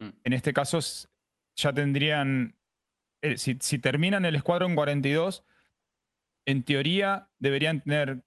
Mm. 0.01 0.09
En 0.25 0.33
este 0.33 0.53
caso, 0.53 0.79
ya 1.57 1.73
tendrían, 1.73 2.57
eh, 3.23 3.37
si, 3.37 3.59
si 3.61 3.79
terminan 3.79 4.25
el 4.25 4.39
Squadron 4.39 4.75
42, 4.75 5.45
en 6.47 6.63
teoría 6.65 7.31
deberían 7.39 7.83
tener 7.83 8.23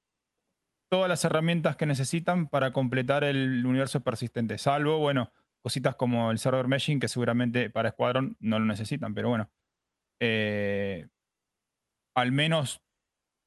todas 0.90 1.08
las 1.10 1.24
herramientas 1.24 1.78
que 1.78 1.86
necesitan 1.86 2.48
para 2.50 2.72
completar 2.74 3.24
el 3.24 3.66
universo 3.66 4.02
persistente, 4.02 4.58
salvo, 4.58 4.98
bueno, 5.00 5.32
cositas 5.64 5.96
como 5.96 6.32
el 6.32 6.38
server 6.40 6.68
meshing, 6.68 7.00
que 7.00 7.08
seguramente 7.08 7.70
para 7.70 7.92
Squadron 7.92 8.36
no 8.40 8.60
lo 8.60 8.66
necesitan, 8.66 9.14
pero 9.14 9.30
bueno. 9.30 9.50
eh, 10.20 11.08
al 12.16 12.32
menos 12.32 12.82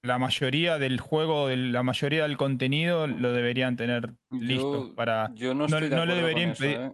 la 0.03 0.19
mayoría 0.19 0.79
del 0.79 1.01
juego, 1.01 1.49
de 1.49 1.57
la 1.57 1.83
mayoría 1.83 2.25
del 2.25 2.37
contenido 2.37 3.07
lo 3.07 3.33
deberían 3.33 3.77
tener 3.77 4.15
listo 4.31 4.89
Yo- 4.89 4.95
para. 4.95 5.31
Yo 5.35 5.55
no 5.55 5.67
no- 5.67 5.77
estoy 5.77 5.89
de 5.89 5.97
no 5.97 6.05
le 6.07 6.15
debería 6.15 6.51
eso, 6.53 6.65
impedir- 6.65 6.81
¿eh? 6.81 6.93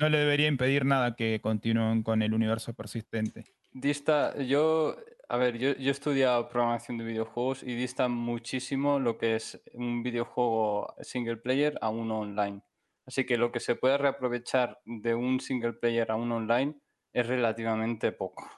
No 0.00 0.08
le 0.08 0.18
debería 0.18 0.48
impedir 0.48 0.84
nada 0.84 1.14
que 1.14 1.40
continúen 1.40 2.02
con 2.02 2.22
el 2.22 2.34
universo 2.34 2.74
persistente. 2.74 3.44
Dista, 3.72 4.36
yo, 4.42 4.96
a 5.28 5.36
ver, 5.36 5.58
yo, 5.58 5.74
yo 5.76 5.88
he 5.88 5.90
estudiado 5.90 6.48
programación 6.48 6.98
de 6.98 7.04
videojuegos 7.04 7.62
y 7.62 7.74
dista 7.76 8.08
muchísimo 8.08 8.98
lo 8.98 9.16
que 9.16 9.36
es 9.36 9.62
un 9.74 10.02
videojuego 10.02 10.94
single 11.02 11.36
player 11.36 11.78
a 11.80 11.88
uno 11.90 12.18
online. 12.20 12.62
Así 13.06 13.24
que 13.24 13.36
lo 13.36 13.52
que 13.52 13.60
se 13.60 13.76
puede 13.76 13.96
reaprovechar 13.98 14.80
de 14.84 15.14
un 15.14 15.38
single 15.40 15.74
player 15.74 16.10
a 16.10 16.16
uno 16.16 16.36
online 16.36 16.74
es 17.12 17.26
relativamente 17.26 18.10
poco. 18.12 18.48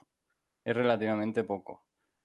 Es 0.65 0.75
relativamente 0.75 1.45
poco. 1.45 1.84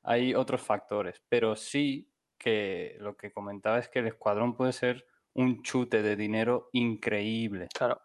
Hay 0.10 0.34
otros 0.34 0.62
factores, 0.62 1.22
pero 1.30 1.56
sí 1.56 2.10
que 2.38 2.98
lo 3.00 3.16
que 3.16 3.32
comentaba 3.32 3.78
es 3.78 3.90
que 3.90 4.00
el 4.00 4.08
escuadrón 4.08 4.56
puede 4.56 4.72
ser 4.74 5.06
un 5.34 5.62
chute 5.62 6.02
de 6.02 6.16
dinero 6.16 6.70
increíble. 6.74 7.68
Claro. 7.78 8.02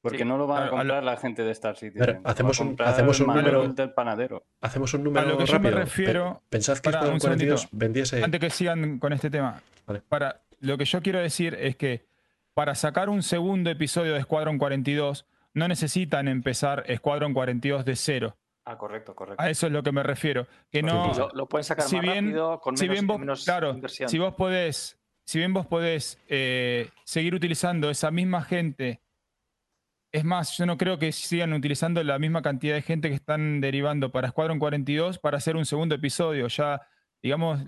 Porque 0.00 0.18
Sí. 0.18 0.24
no 0.24 0.36
lo 0.38 0.46
van 0.46 0.56
a 0.56 0.60
Claro, 0.62 0.72
a 0.72 0.84
lo- 0.84 0.94
comprar 0.94 1.04
la 1.04 1.16
gente 1.16 1.42
de 1.44 1.50
Star 1.52 1.76
a 1.76 2.30
hacemos 2.30 2.58
un- 2.58 2.68
comprar 2.68 2.88
hacemos 2.88 3.20
un 3.20 3.26
número- 3.28 3.68
del 3.68 3.92
panadero. 3.92 4.44
Hacemos 4.60 4.94
un 4.94 5.04
número 5.04 5.28
lo 5.28 5.38
que 5.38 5.46
yo 5.46 5.60
me 5.60 5.70
rápido. 5.70 5.78
Pe- 5.78 5.84
refiero- 5.84 6.42
Pensad 6.48 6.78
que 6.78 6.88
Escuadrón 6.88 7.14
un 7.14 7.20
42 7.20 7.60
segundito. 7.60 7.78
vendiese. 7.78 8.24
Antes 8.24 8.40
que 8.40 8.50
sigan 8.50 8.98
con 8.98 9.12
este 9.12 9.30
tema, 9.30 9.60
Vale. 9.86 10.02
para, 10.08 10.40
lo 10.60 10.76
que 10.78 10.84
yo 10.86 11.02
quiero 11.02 11.20
decir 11.20 11.54
es 11.54 11.76
que 11.76 12.06
para 12.54 12.74
sacar 12.74 13.08
un 13.10 13.22
segundo 13.22 13.70
episodio 13.70 14.14
de 14.14 14.22
Squadron 14.22 14.58
42, 14.58 15.26
no 15.54 15.68
necesitan 15.68 16.26
empezar 16.28 16.84
Squadron 16.96 17.32
42 17.34 17.84
de 17.84 17.94
cero. 17.94 18.36
Ah, 18.64 18.78
correcto, 18.78 19.14
correcto. 19.14 19.42
A 19.42 19.50
eso 19.50 19.66
es 19.66 19.72
lo 19.72 19.82
que 19.82 19.90
me 19.92 20.02
refiero. 20.02 20.46
Que 20.70 20.82
no, 20.82 21.12
lo, 21.14 21.28
lo 21.34 21.48
pueden 21.48 21.64
sacar 21.64 21.86
si 21.86 21.96
más 21.96 22.04
bien- 22.04 22.26
rápido, 22.26 22.60
con 22.60 22.76
si 22.76 22.84
menos, 22.84 22.94
bien 22.94 23.06
vos, 23.06 23.18
menos 23.18 23.44
claro, 23.44 23.70
inversión. 23.72 24.08
si 24.08 24.18
vos 24.18 24.34
podés, 24.34 25.00
si 25.26 25.38
bien 25.38 25.52
vos 25.52 25.66
podés 25.66 26.20
eh, 26.28 26.88
seguir 27.04 27.34
utilizando 27.34 27.90
esa 27.90 28.10
misma 28.10 28.42
gente, 28.42 29.00
es 30.14 30.24
más, 30.24 30.56
yo 30.58 30.66
no 30.66 30.76
creo 30.76 30.98
que 30.98 31.10
sigan 31.10 31.52
utilizando 31.54 32.02
la 32.04 32.18
misma 32.18 32.42
cantidad 32.42 32.74
de 32.74 32.82
gente 32.82 33.08
que 33.08 33.14
están 33.14 33.60
derivando 33.60 34.12
para 34.12 34.28
Squadron 34.28 34.58
42 34.58 35.18
para 35.18 35.38
hacer 35.38 35.56
un 35.56 35.64
segundo 35.64 35.94
episodio. 35.94 36.48
Ya, 36.48 36.82
digamos, 37.22 37.60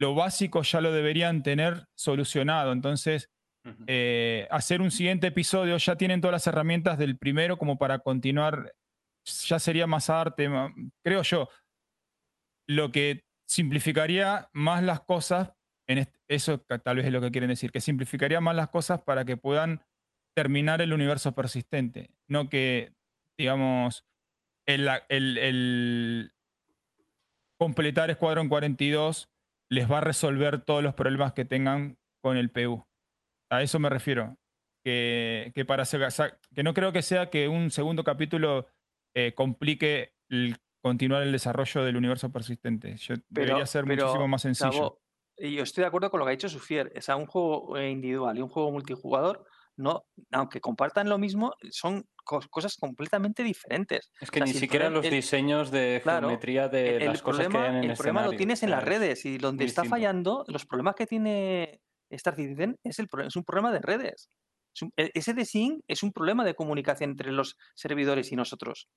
lo 0.00 0.14
básico 0.14 0.62
ya 0.62 0.80
lo 0.80 0.92
deberían 0.92 1.42
tener 1.42 1.86
solucionado. 1.94 2.72
Entonces, 2.72 3.28
eh, 3.86 4.48
hacer 4.50 4.80
un 4.80 4.90
siguiente 4.90 5.26
episodio, 5.26 5.76
ya 5.76 5.96
tienen 5.96 6.22
todas 6.22 6.32
las 6.32 6.46
herramientas 6.46 6.96
del 6.98 7.18
primero 7.18 7.58
como 7.58 7.76
para 7.76 7.98
continuar, 7.98 8.72
ya 9.48 9.58
sería 9.58 9.86
más 9.86 10.10
arte, 10.10 10.48
creo 11.02 11.22
yo. 11.22 11.48
Lo 12.68 12.92
que 12.92 13.24
simplificaría 13.48 14.48
más 14.52 14.82
las 14.82 15.00
cosas, 15.00 15.52
en 15.88 16.06
eso 16.28 16.60
tal 16.60 16.96
vez 16.96 17.06
es 17.06 17.12
lo 17.12 17.20
que 17.20 17.30
quieren 17.30 17.50
decir, 17.50 17.72
que 17.72 17.80
simplificaría 17.80 18.40
más 18.40 18.54
las 18.54 18.68
cosas 18.68 19.02
para 19.02 19.24
que 19.24 19.36
puedan 19.36 19.82
terminar 20.36 20.80
el 20.80 20.92
universo 20.92 21.34
persistente, 21.34 22.10
no 22.28 22.48
que, 22.48 22.94
digamos, 23.38 24.04
el, 24.66 24.88
el- 25.08 26.32
completar 27.58 28.10
Escuadrón 28.10 28.48
42 28.48 29.28
les 29.70 29.90
va 29.90 29.98
a 29.98 30.02
resolver 30.02 30.62
todos 30.64 30.82
los 30.82 30.94
problemas 30.94 31.32
que 31.32 31.44
tengan 31.44 31.98
con 32.22 32.36
el 32.36 32.50
PU. 32.50 32.86
A 33.50 33.62
eso 33.62 33.78
me 33.78 33.88
refiero. 33.90 34.36
Que, 34.82 35.52
que 35.54 35.66
para 35.66 35.84
que 35.84 36.62
no 36.62 36.72
creo 36.72 36.90
que 36.90 37.02
sea 37.02 37.28
que 37.28 37.48
un 37.48 37.70
segundo 37.70 38.02
capítulo 38.02 38.66
eh, 39.14 39.34
complique 39.34 40.14
el 40.28 40.56
continuar 40.82 41.22
el 41.22 41.32
desarrollo 41.32 41.84
del 41.84 41.96
universo 41.96 42.30
persistente. 42.30 42.96
Yo- 42.96 43.14
debería 43.28 43.66
ser 43.66 43.84
pero, 43.84 44.04
muchísimo 44.06 44.28
más 44.28 44.42
sencillo. 44.42 44.70
Gabo, 44.72 45.00
y 45.36 45.54
yo 45.56 45.62
estoy 45.62 45.82
de 45.82 45.88
acuerdo 45.88 46.10
con 46.10 46.20
lo 46.20 46.26
que 46.26 46.30
ha 46.30 46.36
dicho 46.36 46.48
Sufier. 46.48 46.92
O 46.96 47.00
sea, 47.02 47.16
un 47.16 47.26
juego 47.26 47.78
individual 47.80 48.36
y 48.38 48.42
un 48.42 48.48
juego 48.48 48.70
multijugador, 48.72 49.44
no, 49.76 50.04
aunque 50.32 50.60
compartan 50.60 51.08
lo 51.08 51.18
mismo, 51.18 51.54
son 51.70 52.04
cos- 52.24 52.48
cosas 52.48 52.76
completamente 52.76 53.42
diferentes. 53.42 54.10
Es 54.20 54.30
que 54.30 54.38
sea, 54.40 54.46
ni 54.46 54.52
si 54.52 54.58
siquiera 54.60 54.86
problem- 54.88 54.92
los 54.94 55.04
el- 55.06 55.10
diseños 55.12 55.70
de 55.70 56.00
claro, 56.02 56.28
geometría 56.28 56.68
de 56.68 56.96
el 56.98 57.04
las 57.06 57.22
cosas 57.22 57.48
que 57.48 57.56
hay 57.58 57.68
en 57.70 57.74
el, 57.84 57.90
el 57.90 57.96
problema 57.96 58.24
lo 58.26 58.32
tienes 58.32 58.62
en 58.62 58.70
las 58.70 58.84
redes 58.84 59.24
y 59.24 59.38
donde 59.38 59.64
muy 59.64 59.68
está 59.68 59.82
distinto. 59.82 59.96
fallando, 59.96 60.44
los 60.48 60.66
problemas 60.66 60.94
que 60.94 61.06
tiene 61.06 61.80
Star 62.10 62.36
Citizen 62.36 62.78
es, 62.84 62.98
el, 62.98 63.08
es 63.26 63.36
un 63.36 63.44
problema 63.44 63.72
de 63.72 63.80
redes. 63.80 64.28
E- 64.96 65.10
ese 65.14 65.34
desync 65.34 65.82
es 65.88 66.02
un 66.02 66.12
problema 66.12 66.44
de 66.44 66.54
comunicación 66.54 67.10
entre 67.10 67.32
los 67.32 67.56
servidores 67.74 68.30
y 68.32 68.36
nosotros. 68.36 68.88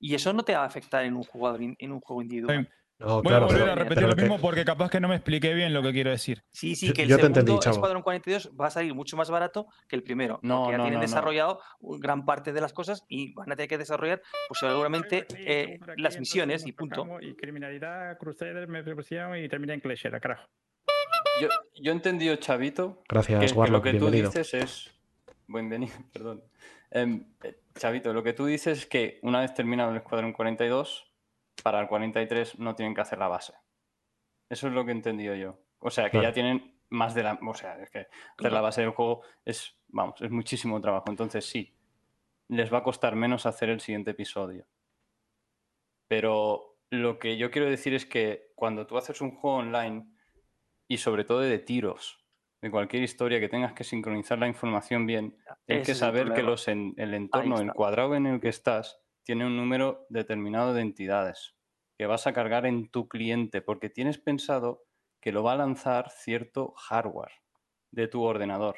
Y 0.00 0.14
eso 0.14 0.32
no 0.32 0.42
te 0.44 0.54
va 0.54 0.62
a 0.62 0.66
afectar 0.66 1.04
en 1.04 1.16
un 1.16 1.22
jugador 1.22 1.60
en 1.62 1.92
un 1.92 2.00
juego 2.00 2.22
individual. 2.22 2.68
No, 2.96 3.16
Voy 3.16 3.22
claro, 3.24 3.46
a 3.46 3.48
volver 3.48 3.60
pero- 3.62 3.72
a 3.72 3.74
repetir 3.74 4.02
lo 4.08 4.14
que- 4.14 4.22
mismo 4.22 4.38
porque 4.40 4.64
capaz 4.64 4.88
que 4.88 5.00
no 5.00 5.08
me 5.08 5.16
expliqué 5.16 5.52
bien 5.52 5.74
lo 5.74 5.82
que 5.82 5.92
quiero 5.92 6.10
decir. 6.10 6.44
Sí, 6.52 6.76
sí, 6.76 6.86
Yo- 6.88 6.92
que 6.94 7.02
el 7.02 7.08
yo 7.08 7.16
te 7.16 7.22
segundo 7.22 7.40
entendí. 7.40 7.68
Escuadrón 7.68 8.02
42 8.02 8.52
va 8.58 8.68
a 8.68 8.70
salir 8.70 8.94
mucho 8.94 9.16
más 9.16 9.30
barato 9.30 9.66
que 9.88 9.96
el 9.96 10.04
primero. 10.04 10.38
No, 10.42 10.58
porque 10.62 10.72
ya 10.72 10.78
no, 10.78 10.84
tienen 10.84 11.00
no, 11.00 11.04
no. 11.04 11.10
desarrollado 11.10 11.60
gran 11.80 12.24
parte 12.24 12.52
de 12.52 12.60
las 12.60 12.72
cosas 12.72 13.04
y 13.08 13.34
van 13.34 13.50
a 13.50 13.56
tener 13.56 13.68
que 13.68 13.78
desarrollar, 13.78 14.22
pues 14.46 14.60
seguramente, 14.60 15.26
Sí, 15.28 15.36
eh, 15.40 15.78
aquí, 15.82 16.00
las 16.02 16.18
misiones 16.20 16.64
y 16.66 16.72
punto. 16.72 17.04
Y 17.20 17.34
criminalidad, 17.34 18.16
Crusader, 18.16 18.68
me 18.68 18.84
propusieron 18.84 19.36
y 19.38 19.48
terminé 19.48 19.74
en 19.74 19.80
Clasher, 19.80 20.14
a 20.14 20.20
carajo. 20.20 20.48
yo, 21.40 21.48
yo 21.82 21.90
he 21.90 21.94
entendido, 21.94 22.36
Chavito, 22.36 23.02
Gracias, 23.08 23.40
que, 23.40 23.46
que 23.46 23.52
Warlock, 23.54 23.72
lo 23.78 23.82
que 23.82 23.98
tú 23.98 24.04
bienvenido. 24.10 24.28
dices 24.30 24.54
es. 24.54 24.93
Bienvenido, 25.46 25.94
perdón. 26.12 26.42
Em, 26.90 27.26
eh, 27.42 27.60
Chavito, 27.74 28.12
lo 28.12 28.22
que 28.22 28.32
tú 28.32 28.46
dices 28.46 28.78
es 28.78 28.86
que 28.86 29.18
una 29.22 29.40
vez 29.40 29.54
terminado 29.54 29.90
el 29.90 29.96
Escuadrón 29.98 30.32
42, 30.32 31.10
para 31.62 31.80
el 31.80 31.88
43 31.88 32.58
no 32.58 32.74
tienen 32.74 32.94
que 32.94 33.00
hacer 33.00 33.18
la 33.18 33.28
base. 33.28 33.54
Eso 34.48 34.68
es 34.68 34.72
lo 34.74 34.84
que 34.84 34.90
he 34.92 34.94
entendido 34.94 35.34
yo. 35.34 35.58
O 35.78 35.90
sea, 35.90 36.04
que 36.04 36.12
Claro. 36.12 36.28
ya 36.28 36.32
tienen 36.32 36.78
más 36.90 37.14
de 37.14 37.22
la. 37.22 37.38
O 37.46 37.54
sea, 37.54 37.78
es 37.80 37.90
que 37.90 38.06
hacer 38.38 38.52
la 38.52 38.60
base 38.60 38.80
del 38.82 38.90
juego 38.90 39.22
es, 39.44 39.76
vamos, 39.88 40.20
es 40.20 40.30
muchísimo 40.30 40.80
trabajo. 40.80 41.06
Entonces, 41.08 41.44
sí, 41.46 41.74
les 42.48 42.72
va 42.72 42.78
a 42.78 42.82
costar 42.82 43.16
menos 43.16 43.46
hacer 43.46 43.70
el 43.70 43.80
siguiente 43.80 44.12
episodio. 44.12 44.66
Pero 46.08 46.76
lo 46.90 47.18
que 47.18 47.36
yo 47.36 47.50
quiero 47.50 47.68
decir 47.68 47.94
es 47.94 48.06
que 48.06 48.52
cuando 48.54 48.86
tú 48.86 48.96
haces 48.98 49.20
un 49.20 49.32
juego 49.32 49.58
online, 49.58 50.06
y 50.86 50.98
sobre 50.98 51.24
todo 51.24 51.40
de 51.40 51.58
tiros, 51.58 52.23
de 52.64 52.70
cualquier 52.70 53.02
historia 53.02 53.40
que 53.40 53.50
tengas 53.50 53.74
que 53.74 53.84
sincronizar 53.84 54.38
la 54.38 54.48
información 54.48 55.06
bien, 55.06 55.36
tienes 55.66 55.84
que 55.84 55.94
saber 55.94 56.32
que 56.32 56.42
los 56.42 56.66
en- 56.68 56.94
el 56.96 57.12
entorno, 57.14 57.60
el 57.60 57.74
cuadrado 57.74 58.14
en 58.14 58.26
el 58.26 58.40
que 58.40 58.48
estás, 58.48 59.02
tiene 59.22 59.46
un 59.46 59.56
número 59.56 60.06
determinado 60.08 60.72
de 60.72 60.80
entidades 60.82 61.56
que 61.98 62.06
vas 62.06 62.26
a 62.26 62.32
cargar 62.32 62.64
en 62.66 62.88
tu 62.90 63.06
cliente, 63.08 63.60
porque 63.60 63.90
tienes 63.90 64.18
pensado 64.18 64.84
que 65.20 65.32
lo 65.32 65.42
va 65.42 65.52
a 65.52 65.56
lanzar 65.56 66.10
cierto 66.10 66.72
hardware 66.72 67.32
de 67.90 68.08
tu 68.08 68.22
ordenador. 68.22 68.76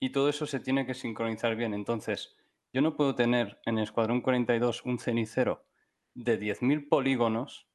Y 0.00 0.10
todo 0.10 0.28
eso 0.28 0.46
se 0.46 0.58
tiene 0.60 0.86
que 0.86 0.94
sincronizar 0.94 1.54
bien. 1.54 1.74
Entonces, 1.74 2.36
yo 2.72 2.82
no 2.82 2.96
puedo 2.96 3.14
tener 3.14 3.60
en 3.64 3.78
Escuadrón 3.78 4.22
42 4.22 4.84
un 4.84 4.98
cenicero 4.98 5.66
de 6.14 6.36
10.000 6.36 6.88
polígonos 6.88 7.68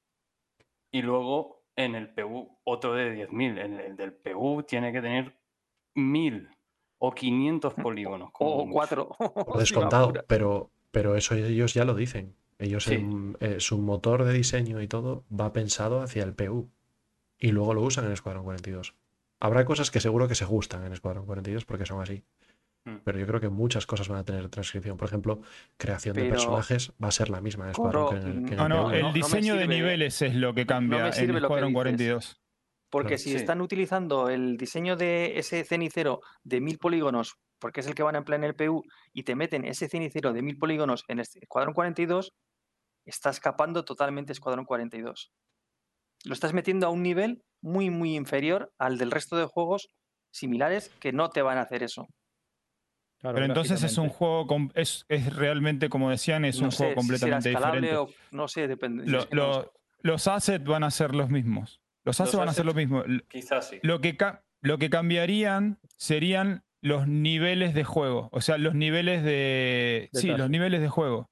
y 0.91 1.01
luego 1.01 1.62
en 1.75 1.95
el 1.95 2.09
PU 2.09 2.57
otro 2.63 2.93
de 2.93 3.27
10.000. 3.27 3.57
El, 3.59 3.79
el 3.79 3.95
del 3.95 4.13
PU 4.13 4.63
tiene 4.63 4.91
que 4.91 5.01
tener 5.01 5.35
1.000 5.95 6.49
o 6.99 7.11
500 7.13 7.73
polígonos. 7.75 8.31
como 8.31 8.55
O 8.55 8.65
mucho. 8.65 8.73
cuatro. 8.73 9.09
Por 9.45 9.57
descontado, 9.57 10.13
pero, 10.27 10.71
pero 10.91 11.15
eso 11.15 11.35
ellos 11.35 11.73
ya 11.73 11.85
lo 11.85 11.95
dicen. 11.95 12.35
Ellos, 12.59 12.83
Sí. 12.85 12.95
en- 12.95 13.35
eh, 13.39 13.59
su 13.59 13.77
motor 13.79 14.23
de 14.23 14.33
diseño 14.33 14.81
y 14.81 14.87
todo 14.87 15.25
va 15.29 15.51
pensado 15.53 16.01
hacia 16.01 16.23
el 16.23 16.33
PU. 16.33 16.69
Y 17.39 17.51
luego 17.51 17.73
lo 17.73 17.81
usan 17.81 18.05
en 18.05 18.11
Escuadrón 18.13 18.43
42. 18.45 18.95
Habrá 19.39 19.65
cosas 19.65 19.91
que 19.91 19.99
seguro 19.99 20.27
que 20.29 20.35
se 20.35 20.45
gustan 20.45 20.85
en 20.85 20.93
Escuadrón 20.93 21.25
42 21.25 21.65
porque 21.65 21.85
son 21.85 22.01
así. 22.01 22.23
Mm. 22.85 22.97
Pero 23.05 23.17
yo 23.19 23.25
creo 23.27 23.39
que 23.39 23.49
muchas 23.49 23.85
cosas 23.85 24.07
van 24.09 24.19
a 24.19 24.23
tener 24.25 24.49
transcripción. 24.49 24.97
Por 24.97 25.07
ejemplo, 25.07 25.41
creación 25.77 26.15
de 26.15 26.29
personajes 26.29 26.91
va 27.01 27.07
a 27.07 27.11
ser 27.11 27.29
la 27.29 27.39
misma 27.41 27.65
en 27.65 27.71
Escuadrón 27.71 28.05
Corro, 28.07 28.19
que 28.19 28.25
en 28.25 28.37
el, 28.39 28.45
que 28.45 28.53
en 28.55 28.57
No, 28.57 28.91
el 28.91 29.01
no, 29.01 29.07
el 29.09 29.13
diseño 29.13 29.55
de 29.55 29.67
niveles 29.67 30.21
es 30.21 30.35
lo 30.35 30.53
que 30.53 30.65
cambia 30.65 31.09
en 31.09 31.35
Escuadrón 31.35 31.69
dices. 31.69 31.73
42. 31.73 32.39
Porque 32.89 33.07
Claro. 33.15 33.23
si 33.23 33.29
Sí. 33.31 33.35
están 33.37 33.61
utilizando 33.61 34.29
el 34.29 34.57
diseño 34.57 34.95
de 34.95 35.39
ese 35.39 35.63
cenicero 35.63 36.19
de 36.43 36.61
mil 36.61 36.77
polígonos, 36.77 37.35
porque 37.59 37.79
es 37.79 37.87
el 37.87 37.95
que 37.95 38.03
van 38.03 38.15
a 38.15 38.19
emplear 38.19 38.39
en 38.41 38.49
el 38.49 38.55
PU, 38.55 38.83
y 39.13 39.23
te 39.23 39.35
meten 39.35 39.65
ese 39.65 39.87
cenicero 39.87 40.33
de 40.33 40.41
mil 40.41 40.57
polígonos 40.57 41.03
en 41.07 41.19
este 41.19 41.39
Escuadrón 41.41 41.73
42, 41.73 42.33
está 43.05 43.29
escapando 43.29 43.83
totalmente 43.85 44.33
Escuadrón 44.33 44.65
42. 44.65 45.31
Lo 46.25 46.33
estás 46.33 46.53
metiendo 46.53 46.85
a 46.87 46.89
un 46.89 47.01
nivel 47.01 47.43
muy, 47.61 47.89
muy 47.89 48.15
inferior 48.15 48.71
al 48.77 48.97
del 48.97 49.09
resto 49.11 49.37
de 49.37 49.45
juegos 49.45 49.87
similares 50.31 50.89
que 50.99 51.13
no 51.13 51.29
te 51.29 51.41
van 51.41 51.57
a 51.57 51.61
hacer 51.61 51.81
eso. 51.83 52.07
Claro, 53.23 53.35
Pero 53.35 53.45
entonces 53.45 53.81
es 53.83 53.97
un 53.97 54.09
juego, 54.09 54.45
es, 54.75 55.05
es 55.07 55.33
realmente, 55.33 55.87
como 55.87 56.09
decían, 56.09 56.43
es 56.43 56.59
no 56.59 56.65
un 56.65 56.71
sé 56.73 56.77
juego 56.79 56.95
completamente 56.95 57.49
diferente. 57.49 57.95
o 57.95 58.09
no 58.31 58.49
sé, 58.49 58.67
depende. 58.67 59.05
Lo- 59.07 59.19
es 59.19 59.25
que 59.27 59.35
no 59.37 59.47
lo 59.47 59.53
sé. 59.53 59.59
lo- 59.61 59.73
los 60.01 60.27
assets 60.27 60.65
van 60.65 60.83
a 60.83 60.91
ser 60.91 61.15
los 61.15 61.29
mismos. 61.29 61.79
Los 62.03 62.19
assets 62.19 62.33
Los 62.33 62.39
van 62.41 62.49
a 62.49 62.53
ser 62.53 62.65
lo 62.65 62.73
assets- 62.73 62.75
mismo. 62.75 63.03
L- 63.05 63.23
Quizás 63.29 63.69
sí. 63.69 63.79
Lo 63.81 64.01
que, 64.01 64.17
lo 64.59 64.77
que 64.77 64.89
cambiarían 64.89 65.79
serían 65.95 66.63
los 66.81 67.07
niveles 67.07 67.73
de 67.73 67.85
juego. 67.85 68.27
O 68.33 68.41
sea, 68.41 68.57
los 68.57 68.75
niveles 68.75 69.23
de. 69.23 70.09
Sí, 70.11 70.27
los 70.27 70.49
niveles 70.49 70.81
de 70.81 70.89
juego. 70.89 71.29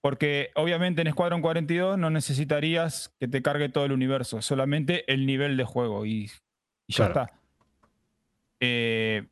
Porque 0.00 0.50
obviamente 0.56 1.02
en 1.02 1.12
Squadron 1.12 1.42
42 1.42 1.96
no 1.96 2.10
necesitarías 2.10 3.14
que 3.20 3.28
te 3.28 3.40
cargue 3.40 3.68
todo 3.68 3.84
el 3.84 3.92
universo, 3.92 4.42
solamente 4.42 5.04
el 5.12 5.26
nivel 5.26 5.56
de 5.56 5.62
juego 5.62 6.06
y, 6.06 6.24
y 6.88 6.92
ya 6.92 7.06
Claro. 7.12 7.20
está. 7.26 7.40
Eh, 8.58 9.26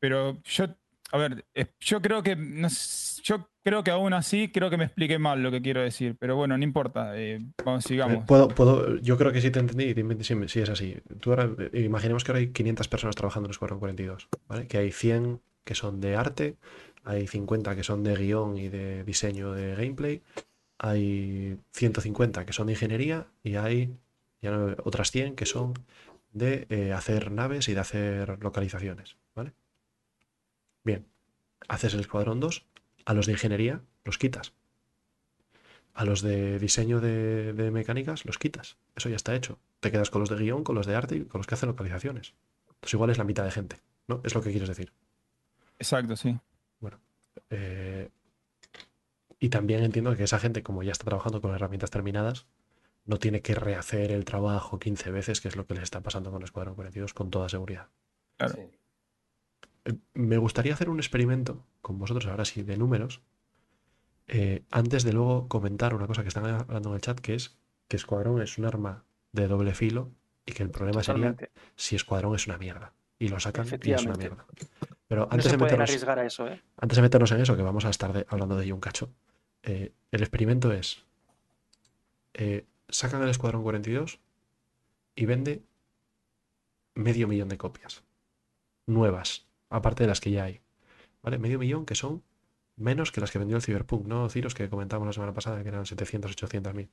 pero 0.00 0.38
yo, 0.44 0.66
a 1.10 1.18
ver, 1.18 1.44
eh, 1.54 1.66
yo 1.80 2.00
creo 2.02 2.22
que 2.22 2.36
no 2.36 2.68
yo 3.22 3.48
creo 3.62 3.82
que 3.84 3.90
aún 3.90 4.12
así 4.14 4.50
creo 4.50 4.70
que 4.70 4.76
me 4.76 4.84
expliqué 4.84 5.18
mal 5.18 5.42
lo 5.42 5.50
que 5.50 5.60
quiero 5.60 5.80
decir, 5.82 6.16
pero 6.18 6.36
bueno, 6.36 6.56
no 6.56 6.64
importa, 6.64 7.18
eh, 7.18 7.38
vamos, 7.64 7.84
Eh, 7.84 7.88
sigamos. 7.88 8.24
Puedo, 8.26 8.48
puedo, 8.48 8.96
yo 8.98 9.18
creo 9.18 9.32
que 9.32 9.40
sí 9.40 9.50
te 9.50 9.58
entendí 9.60 9.94
si, 10.24 10.48
si 10.48 10.60
es 10.60 10.68
así. 10.70 10.96
Tú 11.20 11.30
ahora, 11.30 11.50
eh, 11.72 11.80
imaginemos 11.82 12.24
que 12.24 12.32
ahora 12.32 12.40
hay 12.40 12.48
500 12.52 12.88
personas 12.88 13.16
trabajando 13.16 13.46
en 13.48 13.50
Escuadrón 13.50 13.78
42, 13.80 14.28
¿vale? 14.46 14.66
Que 14.66 14.78
hay 14.78 14.92
100 14.92 15.40
que 15.64 15.74
son 15.74 16.00
de 16.00 16.16
arte, 16.16 16.56
hay 17.04 17.26
50 17.26 17.74
que 17.76 17.84
son 17.84 18.02
de 18.04 18.14
guion 18.16 18.56
y 18.56 18.68
de 18.68 19.04
diseño 19.04 19.52
de 19.52 19.74
gameplay, 19.74 20.22
hay 20.78 21.58
150 21.72 22.46
que 22.46 22.52
son 22.52 22.66
de 22.68 22.72
ingeniería 22.74 23.26
y 23.42 23.56
hay 23.56 23.94
ya 24.40 24.50
no- 24.52 24.76
otras 24.84 25.10
100 25.10 25.34
que 25.34 25.44
son 25.46 25.74
de 26.32 26.66
eh, 26.70 26.92
hacer 26.92 27.32
naves 27.32 27.68
y 27.68 27.74
de 27.74 27.80
hacer 27.80 28.38
localizaciones, 28.42 29.16
¿vale? 29.34 29.52
Bien, 30.88 31.06
haces 31.68 31.92
el 31.92 32.00
Escuadrón 32.00 32.40
2, 32.40 32.64
a 33.04 33.12
los 33.12 33.26
de 33.26 33.32
ingeniería 33.32 33.82
los 34.04 34.16
quitas. 34.16 34.54
A 35.92 36.06
los 36.06 36.22
de 36.22 36.58
diseño 36.58 37.02
de, 37.02 37.52
de 37.52 37.70
mecánicas 37.70 38.24
los 38.24 38.38
quitas. 38.38 38.78
Eso 38.96 39.10
ya 39.10 39.16
está 39.16 39.34
hecho. 39.34 39.58
Te 39.80 39.90
quedas 39.90 40.08
con 40.08 40.20
los 40.20 40.30
de 40.30 40.36
guion, 40.36 40.64
con 40.64 40.74
los 40.74 40.86
de 40.86 40.96
arte 40.96 41.16
y 41.16 41.24
con 41.26 41.40
los 41.40 41.46
que 41.46 41.56
hacen 41.56 41.68
localizaciones. 41.68 42.32
Entonces 42.68 42.94
igual 42.94 43.10
es 43.10 43.18
la 43.18 43.24
mitad 43.24 43.44
de 43.44 43.50
gente, 43.50 43.76
¿no? 44.06 44.22
Es 44.24 44.34
lo 44.34 44.40
que 44.40 44.50
quieres 44.50 44.66
decir. 44.66 44.90
Exacto, 45.78 46.16
sí. 46.16 46.38
Eh, 47.50 48.08
y 49.38 49.50
también 49.50 49.84
entiendo 49.84 50.16
que 50.16 50.24
esa 50.24 50.38
gente, 50.38 50.62
como 50.62 50.82
ya 50.82 50.92
está 50.92 51.04
trabajando 51.04 51.42
con 51.42 51.54
herramientas 51.54 51.90
terminadas, 51.90 52.46
no 53.04 53.18
tiene 53.18 53.42
que 53.42 53.54
rehacer 53.54 54.10
el 54.10 54.24
trabajo 54.24 54.78
15 54.78 55.10
veces, 55.10 55.42
que 55.42 55.48
es 55.48 55.56
lo 55.56 55.66
que 55.66 55.74
les 55.74 55.82
está 55.82 56.00
pasando 56.00 56.30
con 56.30 56.40
el 56.40 56.44
Escuadrón 56.44 56.76
42, 56.76 57.12
con 57.12 57.30
toda 57.30 57.50
seguridad. 57.50 57.88
Claro. 58.38 58.54
Sí. 58.54 58.77
Me 60.14 60.36
gustaría 60.38 60.74
hacer 60.74 60.88
un 60.90 60.98
experimento 60.98 61.64
con 61.80 61.98
vosotros 61.98 62.26
ahora 62.26 62.44
sí 62.44 62.62
de 62.62 62.76
números. 62.76 63.22
eh, 64.26 64.62
antes 64.70 65.04
de 65.04 65.12
luego 65.14 65.48
comentar 65.48 65.94
una 65.94 66.06
cosa 66.06 66.22
que 66.22 66.28
están 66.28 66.44
hablando 66.44 66.90
en 66.90 66.94
el 66.96 67.00
chat, 67.00 67.18
que 67.20 67.34
es 67.34 67.56
que 67.88 67.96
Escuadrón 67.96 68.42
es 68.42 68.58
un 68.58 68.66
arma 68.66 69.04
de 69.32 69.48
doble 69.48 69.72
filo 69.74 70.10
y 70.44 70.52
que 70.52 70.62
el 70.62 70.70
problema 70.70 71.02
sería 71.02 71.34
si 71.76 71.96
Escuadrón 71.96 72.34
es 72.34 72.46
una 72.46 72.58
mierda. 72.58 72.92
Y 73.18 73.28
lo 73.28 73.40
sacan 73.40 73.66
y 73.66 73.92
es 73.92 74.04
una 74.04 74.16
mierda. 74.16 74.46
Pero 75.08 75.22
No 75.22 75.28
antes 75.32 75.46
se 75.46 75.50
de 75.52 75.56
meternos, 75.64 75.88
arriesgar 75.88 76.18
a 76.18 76.26
eso, 76.26 76.46
¿eh? 76.46 76.62
antes 76.76 76.96
de 76.96 77.02
meternos 77.02 77.32
en 77.32 77.40
eso, 77.40 77.56
que 77.56 77.62
vamos 77.62 77.86
a 77.86 77.90
estar 77.90 78.12
de- 78.12 78.26
hablando 78.28 78.56
de 78.56 78.64
ello 78.66 78.74
un 78.74 78.80
cacho, 78.82 79.10
eh, 79.62 79.92
el 80.12 80.20
experimento 80.20 80.70
es, 80.72 81.02
eh, 82.34 82.66
sacan 82.90 83.22
el 83.22 83.30
Escuadrón 83.30 83.62
42 83.62 84.20
y 85.16 85.24
vende 85.24 85.62
medio 86.94 87.26
millón 87.28 87.48
de 87.48 87.56
copias. 87.58 88.04
Nuevas, 88.86 89.47
aparte 89.70 90.04
de 90.04 90.08
las 90.08 90.20
que 90.20 90.30
ya 90.30 90.44
hay. 90.44 90.60
¿Vale? 91.22 91.38
Medio 91.38 91.58
millón 91.58 91.84
que 91.84 91.94
son 91.94 92.22
menos 92.76 93.12
que 93.12 93.20
las 93.20 93.30
que 93.30 93.38
vendió 93.38 93.56
el 93.56 93.62
Cyberpunk, 93.62 94.06
¿no? 94.06 94.28
Ciros, 94.28 94.54
que 94.54 94.68
comentábamos 94.68 95.06
la 95.06 95.12
semana 95.12 95.34
pasada, 95.34 95.62
que 95.62 95.68
eran 95.68 95.84
700, 95.84 96.30
800 96.32 96.74
mil. 96.74 96.90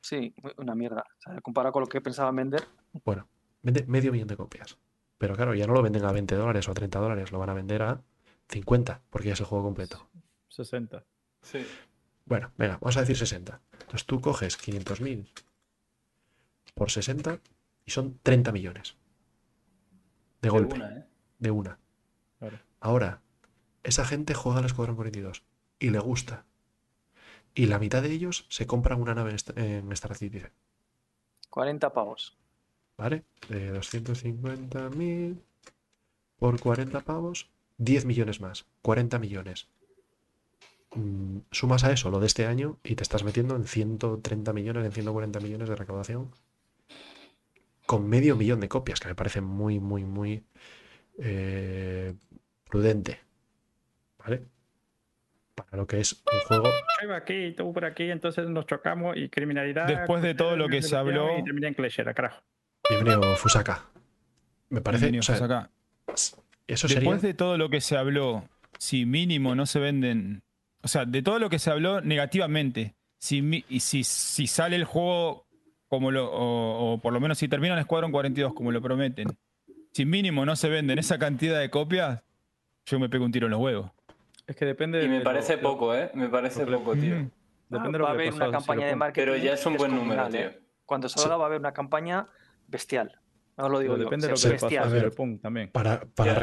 Sí, 0.00 0.34
una 0.56 0.74
mierda. 0.74 1.04
O 1.18 1.20
sea, 1.20 1.40
comparado 1.40 1.72
con 1.72 1.80
lo 1.82 1.88
que 1.88 2.00
pensaban 2.00 2.36
vender, 2.36 2.64
Bueno, 3.04 3.28
vende 3.62 3.84
medio 3.86 4.12
millón 4.12 4.28
de 4.28 4.36
copias. 4.36 4.78
Pero 5.18 5.34
claro, 5.34 5.54
ya 5.54 5.66
no 5.66 5.72
lo 5.72 5.82
venden 5.82 6.04
a 6.04 6.12
20 6.12 6.36
dólares 6.36 6.68
o 6.68 6.70
a 6.70 6.74
30 6.74 6.98
dólares, 7.00 7.32
lo 7.32 7.40
van 7.40 7.50
a 7.50 7.54
vender 7.54 7.82
a 7.82 8.00
50, 8.48 9.02
porque 9.10 9.28
ya 9.28 9.34
es 9.34 9.40
el 9.40 9.46
juego 9.46 9.64
completo. 9.64 10.08
60. 10.48 11.04
Sí. 11.42 11.66
Bueno, 12.24 12.52
venga, 12.56 12.78
vamos 12.80 12.96
a 12.96 13.00
decir 13.00 13.16
60. 13.16 13.60
Entonces 13.72 14.06
tú 14.06 14.20
coges 14.20 14.58
500.000 14.58 15.26
por 16.74 16.90
60 16.90 17.40
y 17.84 17.90
son 17.90 18.18
30 18.22 18.52
millones. 18.52 18.96
De 20.40 20.46
De 20.46 20.50
golpe, 20.50 20.76
una, 20.76 20.96
¿eh? 20.96 21.04
de 21.38 21.50
una. 21.50 21.78
Claro. 22.38 22.58
Ahora, 22.80 23.20
esa 23.82 24.04
gente 24.04 24.34
juega 24.34 24.58
al 24.58 24.64
Escuadrón 24.64 24.96
42 24.96 25.42
y 25.78 25.90
le 25.90 25.98
gusta. 25.98 26.44
Y 27.54 27.66
la 27.66 27.78
mitad 27.78 28.02
de 28.02 28.12
ellos 28.12 28.46
se 28.48 28.66
compran 28.66 29.00
una 29.00 29.14
nave 29.14 29.34
en 29.56 29.92
Star 29.92 30.14
Citizen. 30.14 30.50
40 31.50 31.92
pavos. 31.92 32.36
¿Vale? 32.96 33.24
De 33.48 33.72
250.000 33.72 35.38
por 36.38 36.60
40 36.60 37.00
pavos, 37.00 37.50
10 37.78 38.04
millones 38.04 38.40
más, 38.40 38.66
40 38.82 39.18
millones. 39.18 39.68
Mm, 40.94 41.38
sumas 41.50 41.84
a 41.84 41.92
eso 41.92 42.10
lo 42.10 42.20
de 42.20 42.26
este 42.26 42.46
año 42.46 42.78
y 42.82 42.94
te 42.94 43.02
estás 43.02 43.24
metiendo 43.24 43.56
en 43.56 43.64
130 43.66 44.52
millones, 44.52 44.84
en 44.84 44.92
140 44.92 45.40
millones 45.40 45.68
de 45.68 45.76
recaudación 45.76 46.30
con 47.86 48.06
medio 48.08 48.36
millón 48.36 48.60
de 48.60 48.68
copias, 48.68 49.00
que 49.00 49.08
me 49.08 49.14
parece 49.14 49.40
muy, 49.40 49.80
muy, 49.80 50.04
muy 50.04 50.44
eh, 51.18 52.14
prudente. 52.68 53.20
¿Vale? 54.18 54.42
Para 55.54 55.76
lo 55.76 55.86
que 55.86 56.00
es 56.00 56.12
un 56.12 56.40
juego. 56.46 56.64
Yo 56.64 57.06
iba 57.06 57.16
aquí, 57.16 57.52
tú 57.56 57.72
por 57.72 57.84
aquí, 57.84 58.10
entonces 58.10 58.48
nos 58.48 58.66
chocamos 58.66 59.16
y 59.16 59.28
criminalidad. 59.28 59.86
Después 59.86 60.22
de 60.22 60.34
todo 60.34 60.56
lo 60.56 60.68
que 60.68 60.82
se 60.82 60.96
habló- 60.96 61.38
Y 61.38 61.44
terminé 61.44 61.68
en 61.68 61.74
carajo. 62.14 62.42
Bienvenido, 62.88 63.36
Fusaka. 63.36 63.84
Me 64.70 64.80
parece. 64.80 65.18
O 65.18 65.22
sea, 65.22 65.36
acá. 65.44 65.70
eso 66.66 66.88
sería. 66.88 67.00
Después 67.00 67.22
de 67.22 67.34
todo 67.34 67.58
lo 67.58 67.70
que 67.70 67.80
se 67.80 67.96
habló, 67.96 68.48
si 68.78 69.04
mínimo 69.06 69.54
no 69.54 69.66
se 69.66 69.78
venden. 69.80 70.42
O 70.82 70.88
sea, 70.88 71.04
de 71.04 71.22
todo 71.22 71.38
lo 71.38 71.50
que 71.50 71.58
se 71.58 71.70
habló 71.70 72.00
negativamente, 72.00 72.94
si, 73.18 73.64
si, 73.80 74.04
si 74.04 74.46
sale 74.46 74.76
el 74.76 74.84
juego 74.84 75.46
como 75.88 76.10
lo. 76.10 76.30
O, 76.30 76.92
o 76.94 76.98
por 77.00 77.12
lo 77.12 77.20
menos 77.20 77.38
si 77.38 77.48
termina 77.48 77.74
el 77.74 77.80
Escuadrón 77.80 78.12
42 78.12 78.54
como 78.54 78.70
lo 78.72 78.80
prometen, 78.80 79.28
si 79.92 80.04
mínimo 80.04 80.46
no 80.46 80.54
se 80.54 80.68
venden 80.68 80.98
esa 80.98 81.18
cantidad 81.18 81.58
de 81.58 81.70
copias, 81.70 82.22
yo 82.88 82.98
me 82.98 83.08
pego 83.08 83.24
un 83.24 83.32
tiro 83.32 83.46
en 83.46 83.52
los 83.52 83.60
huevos. 83.60 83.90
Es 84.46 84.56
que 84.56 84.64
depende. 84.64 85.02
Y 85.04 85.08
me 85.08 85.18
de 85.18 85.24
parece 85.24 85.56
lo- 85.56 85.62
poco, 85.62 85.94
¿eh? 85.94 86.10
Me 86.14 86.28
parece 86.28 86.64
lo 86.66 86.78
poco, 86.78 86.94
tío. 86.96 87.16
Mm. 87.16 87.30
Depende 87.68 87.98
de 87.98 88.02
va 88.04 88.04
lo 88.04 88.06
a 88.06 88.08
que 88.08 88.14
haber 88.22 88.30
pasó, 88.32 88.36
una 88.44 88.50
campaña 88.58 88.86
de 88.86 88.96
marketing. 88.96 89.26
Pero 89.26 89.36
ya 89.36 89.52
es 89.52 89.66
un 89.66 89.76
buen 89.76 89.94
número, 89.94 90.28
tío. 90.28 90.40
¿eh? 90.40 90.60
Cuando 90.86 91.08
salga 91.10 91.36
va 91.36 91.44
a 91.44 91.46
haber 91.48 91.60
una 91.60 91.72
campaña 91.72 92.26
bestial. 92.66 93.20
No 93.58 93.68
lo 93.68 93.78
digo 93.80 93.94
Pero 93.94 94.04
yo, 94.04 94.10
depende 94.10 94.26
de 94.28 94.32
lo 94.32 94.38
que 94.38 94.48
le 94.48 94.54
pasó 94.54 94.66
bestial. 94.66 94.84
a 94.84 94.86
A 94.86 94.90
ver. 94.90 95.40
También. 95.40 95.70
Para, 95.70 96.00
para, 96.14 96.34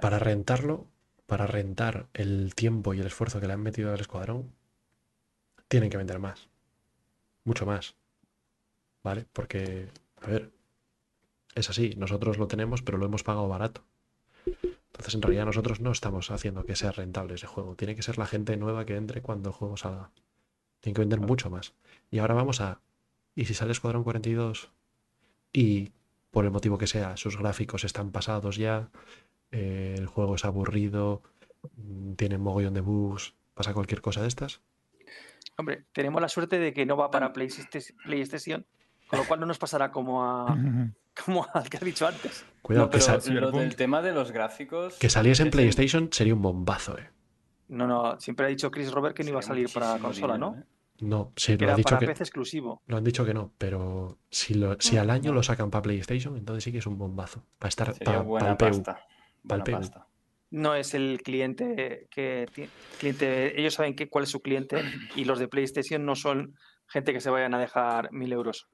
para 0.00 0.18
rentarlo, 0.18 0.88
para 1.26 1.46
rentar 1.46 2.08
el 2.14 2.54
tiempo 2.56 2.94
y 2.94 3.00
el 3.00 3.06
esfuerzo 3.06 3.38
que 3.40 3.46
le 3.46 3.52
han 3.52 3.62
metido 3.62 3.92
al 3.92 4.00
escuadrón, 4.00 4.52
tienen 5.68 5.88
que 5.88 5.98
vender 5.98 6.18
más. 6.18 6.48
Mucho 7.44 7.64
más. 7.64 7.94
¿Vale? 9.04 9.26
Porque, 9.32 9.88
a 10.20 10.26
ver, 10.26 10.50
es 11.54 11.70
así, 11.70 11.94
nosotros 11.96 12.38
lo 12.38 12.48
tenemos, 12.48 12.82
pero 12.82 12.98
lo 12.98 13.06
hemos 13.06 13.22
pagado 13.22 13.46
barato. 13.48 13.84
Entonces, 15.02 15.16
en 15.16 15.22
realidad, 15.22 15.46
nosotros 15.46 15.80
no 15.80 15.90
estamos 15.90 16.30
haciendo 16.30 16.64
que 16.64 16.76
sea 16.76 16.92
rentable 16.92 17.34
ese 17.34 17.48
juego. 17.48 17.74
Tiene 17.74 17.96
que 17.96 18.02
ser 18.02 18.18
la 18.18 18.26
gente 18.26 18.56
nueva 18.56 18.86
que 18.86 18.94
entre 18.94 19.20
cuando 19.20 19.48
el 19.48 19.52
juego 19.52 19.76
salga. 19.76 20.12
Tienen 20.78 20.94
que 20.94 21.00
vender 21.00 21.18
mucho 21.18 21.50
más. 21.50 21.74
Y 22.12 22.20
ahora 22.20 22.34
vamos 22.34 22.60
a. 22.60 22.80
¿Y 23.34 23.46
si 23.46 23.54
sale 23.54 23.72
Escuadrón 23.72 24.04
42 24.04 24.70
y 25.52 25.90
por 26.30 26.44
el 26.44 26.52
motivo 26.52 26.78
que 26.78 26.86
sea, 26.86 27.16
sus 27.16 27.36
gráficos 27.36 27.82
están 27.82 28.12
pasados 28.12 28.56
ya, 28.58 28.90
eh, 29.50 29.96
el 29.98 30.06
juego 30.06 30.36
es 30.36 30.44
aburrido, 30.44 31.22
mm, 31.76 32.12
tiene 32.12 32.38
mogollón 32.38 32.74
de 32.74 32.80
bugs, 32.80 33.34
pasa 33.54 33.74
cualquier 33.74 34.02
cosa 34.02 34.22
de 34.22 34.28
estas? 34.28 34.60
Hombre, 35.56 35.84
tenemos 35.92 36.22
la 36.22 36.28
suerte 36.28 36.60
de 36.60 36.72
que 36.72 36.86
no 36.86 36.96
va 36.96 37.10
para 37.10 37.32
PlayStation, 37.32 37.98
PlayStation, 38.04 38.66
con 39.08 39.18
lo 39.18 39.26
cual 39.26 39.40
no 39.40 39.46
nos 39.46 39.58
pasará 39.58 39.90
como 39.90 40.24
a 40.24 40.56
como 41.24 41.46
al 41.54 41.68
que 41.68 41.76
has 41.76 41.82
dicho 41.84 42.06
antes. 42.06 42.44
Cuidado, 42.62 42.86
No, 42.86 42.90
que, 42.90 42.98
pero 42.98 43.20
sal- 43.20 43.34
lo 43.40 43.50
del 43.52 43.76
tema 43.76 44.02
de 44.02 44.12
los 44.12 44.30
gráficos. 44.32 44.94
que 44.98 45.08
saliese 45.08 45.42
en 45.42 45.50
PlayStation 45.50 46.08
sería 46.12 46.34
un 46.34 46.42
bombazo, 46.42 46.98
¿eh? 46.98 47.10
No, 47.68 47.86
no, 47.86 48.20
siempre 48.20 48.46
ha 48.46 48.48
dicho 48.50 48.70
Chris 48.70 48.92
Robert 48.92 49.16
que 49.16 49.22
no 49.24 49.30
iba 49.30 49.38
a 49.40 49.42
salir 49.42 49.68
para 49.72 49.98
consola, 49.98 50.34
dinero, 50.34 50.52
¿no? 50.52 50.60
¿eh? 50.60 50.64
No, 51.00 51.32
sí, 51.36 51.56
Que 51.56 51.64
lo, 51.64 51.70
ha 51.70 51.72
era 51.72 51.76
dicho 51.78 51.88
para 51.88 51.98
que, 52.00 52.06
PC 52.06 52.22
exclusivo. 52.24 52.82
lo 52.86 52.96
han 52.96 53.02
dicho 53.04 53.24
que 53.24 53.34
no, 53.34 53.52
pero 53.58 54.18
si, 54.30 54.54
lo, 54.54 54.76
si 54.78 54.98
al 54.98 55.10
año 55.10 55.32
lo 55.32 55.42
sacan 55.42 55.70
para 55.70 55.82
PlayStation, 55.82 56.36
entonces 56.36 56.62
sí 56.64 56.70
que 56.70 56.78
es 56.78 56.86
un 56.86 56.98
bombazo. 56.98 57.44
Para 57.58 57.68
estar 57.70 57.94
Sería 57.94 58.04
para 58.04 58.20
buena 58.22 58.50
el 58.50 58.56
PU. 58.56 58.66
pasta. 58.66 59.00
Buena 59.42 59.64
PU. 59.64 59.72
pasta. 59.72 60.06
No 60.50 60.74
es 60.74 60.92
el 60.94 61.22
cliente 61.24 62.06
que 62.10 62.46
cliente, 63.00 63.58
ellos 63.58 63.74
saben 63.74 63.96
que, 63.96 64.08
cuál 64.08 64.24
es 64.24 64.30
su 64.30 64.42
cliente 64.42 64.82
y 65.16 65.24
los 65.24 65.38
de 65.38 65.48
PlayStation 65.48 66.04
no 66.04 66.14
son 66.14 66.54
gente 66.86 67.12
que 67.14 67.20
se 67.22 67.30
vayan 67.30 67.54
a 67.54 67.58
dejar 67.58 68.12
mil 68.12 68.32
euros. 68.32 68.68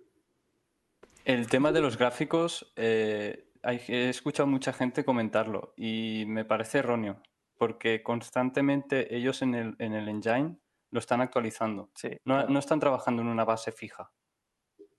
El 1.29 1.47
tema 1.47 1.73
de 1.73 1.83
los 1.83 1.99
gráficos, 1.99 2.73
eh, 2.75 3.51
he 3.63 4.09
escuchado 4.09 4.47
mucha 4.47 4.73
gente 4.73 5.05
comentarlo 5.05 5.75
y 5.77 6.25
me 6.27 6.47
parece 6.47 6.79
erróneo, 6.79 7.21
porque 7.59 8.03
constantemente 8.03 9.15
ellos 9.15 9.43
en 9.43 9.55
el, 9.55 9.77
en 9.79 9.93
el 9.93 10.09
engine 10.09 10.57
lo 10.91 10.99
están 10.99 11.21
actualizando. 11.21 11.91
Sí, 11.95 12.09
No, 12.25 12.37
claro. 12.37 12.49
no 12.49 12.59
están 12.59 12.81
trabajando 12.81 13.21
en 13.21 13.29
una 13.29 13.45
base 13.45 13.73
fija. 13.73 14.11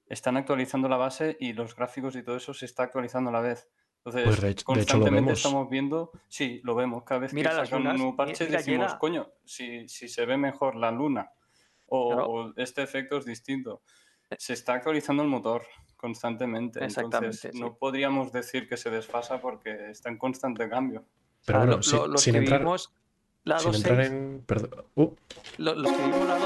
Están 0.06 0.38
actualizando 0.38 0.88
la 0.88 0.98
base 0.98 1.36
y 1.40 1.54
los 1.54 1.76
gráficos 1.76 2.16
y 2.16 2.22
todo 2.22 2.36
eso 2.36 2.54
se 2.54 2.66
está 2.68 2.84
actualizando 2.84 3.32
a 3.32 3.34
la 3.34 3.42
vez. 3.42 3.68
Entonces, 4.06 4.40
Pues 4.40 4.64
constantemente 4.64 5.34
estamos 5.34 5.68
viendo, 5.68 6.12
sí, 6.28 6.62
lo 6.64 6.76
vemos. 6.76 7.06
Cada 7.06 7.22
vez 7.22 7.34
Mira 7.34 7.50
que 7.60 7.66
sacan 7.66 7.88
un 7.88 7.96
nuevo 7.98 8.16
parche 8.16 8.46
mira, 8.46 8.60
decimos, 8.60 8.94
coño, 8.96 9.32
si, 9.46 9.90
si 9.90 10.08
se 10.08 10.28
ve 10.28 10.38
mejor 10.38 10.76
la 10.76 10.92
luna 10.92 11.32
o, 11.88 12.10
Claro. 12.14 12.26
o 12.30 12.54
este 12.56 12.84
efecto 12.84 13.18
es 13.18 13.26
distinto. 13.26 13.82
Se 14.38 14.54
está 14.54 14.74
actualizando 14.74 15.24
el 15.24 15.30
motor 15.30 15.64
constantemente. 16.00 16.80
Entonces, 16.80 16.98
Exactamente, 16.98 17.52
sí. 17.52 17.60
no 17.60 17.76
podríamos 17.76 18.32
decir 18.32 18.68
que 18.68 18.78
se 18.78 18.90
desfasa 18.90 19.40
porque 19.42 19.92
está 19.92 20.10
en 20.10 20.18
constante 20.18 20.68
cambio. 20.70 21.04
Pero 21.46 21.60
O 21.60 21.62
sea, 21.62 21.66
bueno, 21.66 21.76
lo- 21.78 21.84
si- 21.84 21.96
lo- 21.96 22.08
los 22.08 22.22
sin, 22.22 22.34
que 22.34 22.40
entrar, 22.40 22.60
vivimos 22.60 22.94
la 23.44 23.60
sin 23.60 23.72
2.6, 23.72 23.76
entrar 23.78 24.02
en... 24.06 24.44
perdón, 24.46 24.86
uh, 24.96 25.10
lo- 25.58 25.76
los 25.76 25.92
que 25.92 25.98
vivimos 25.98 26.28
la 26.28 26.40
2.6, 26.40 26.46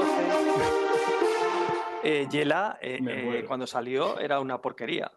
eh, 2.02 2.26
Yela, 2.30 2.78
eh, 2.82 2.98
eh, 3.06 3.44
cuando 3.46 3.66
salió 3.66 4.18
era 4.18 4.40
una 4.40 4.60
porquería. 4.60 5.10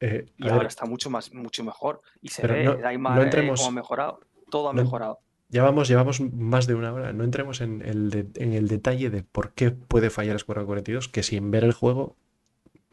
eh, 0.00 0.26
Y 0.36 0.44
ver, 0.44 0.52
ahora 0.54 0.68
está 0.68 0.84
mucho 0.86 1.10
más, 1.10 1.32
mucho 1.32 1.62
mejor. 1.64 2.02
Y 2.20 2.28
se 2.28 2.42
Pero 2.42 2.54
ve, 2.54 2.64
no- 2.64 2.74
Daimar, 2.76 3.14
no 3.16 3.22
eh, 3.22 3.24
entremos- 3.24 3.60
cómo 3.60 3.70
ha 3.70 3.74
mejorado. 3.82 4.20
Todo 4.50 4.70
ha 4.70 4.72
no- 4.72 4.82
mejorado. 4.82 5.20
Ya 5.48 5.62
vamos, 5.62 5.86
llevamos 5.86 6.18
más 6.20 6.66
de 6.66 6.74
una 6.74 6.94
hora. 6.94 7.12
No 7.12 7.24
entremos 7.24 7.60
en 7.60 7.82
el, 7.82 8.08
de- 8.10 8.26
en 8.42 8.54
el 8.54 8.68
detalle 8.68 9.10
de 9.10 9.22
por 9.22 9.52
qué 9.52 9.70
puede 9.70 10.08
fallar 10.08 10.38
Squadron 10.38 10.64
42, 10.66 11.08
que 11.08 11.22
sin 11.22 11.50
ver 11.50 11.64
el 11.64 11.72
juego 11.74 12.16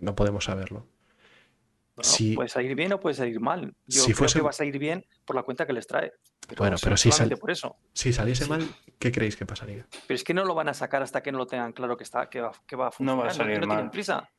no 0.02 0.16
podemos 0.16 0.44
saberlo. 0.46 0.88
Bueno, 1.96 2.10
si- 2.10 2.36
Puede 2.36 2.50
salir 2.50 2.76
bien 2.76 2.94
o 2.94 3.00
puede 3.00 3.14
salir 3.16 3.40
mal. 3.40 3.74
Yo 3.88 4.02
si 4.02 4.14
creo 4.14 4.18
fuese- 4.18 4.40
que 4.40 4.44
va 4.44 4.50
a 4.52 4.54
salir 4.54 4.80
bien 4.80 5.06
por 5.26 5.36
la 5.36 5.44
cuenta 5.44 5.66
que 5.68 5.74
les 5.74 5.86
trae. 5.86 6.14
Bueno, 6.58 6.78
so- 6.78 6.86
pero 6.86 6.98
si 6.98 7.12
sal- 7.12 7.30
por 7.38 7.52
eso. 7.52 7.76
Si 7.94 8.14
saliese 8.14 8.48
mal, 8.48 8.66
¿qué 8.98 9.12
creéis 9.12 9.36
que 9.36 9.46
pasaría? 9.46 9.86
Pero 10.08 10.16
es 10.16 10.24
que 10.24 10.34
no 10.34 10.46
lo 10.46 10.56
van 10.56 10.70
a 10.70 10.74
sacar 10.74 11.04
hasta 11.04 11.22
que 11.22 11.32
no 11.32 11.38
lo 11.40 11.46
tengan 11.46 11.74
claro 11.74 11.98
que 11.98 12.04
está, 12.04 12.30
que 12.30 12.40
va, 12.42 12.52
que 12.66 12.76
va 12.76 12.86
a 12.86 12.88
No 12.88 12.92
funcionar. 12.94 13.26
va 13.26 13.32
a 13.32 13.34
salir 13.34 13.56
no 13.60 13.68
tienen 13.68 13.78
mal. 13.86 13.92
prisa. 13.92 14.30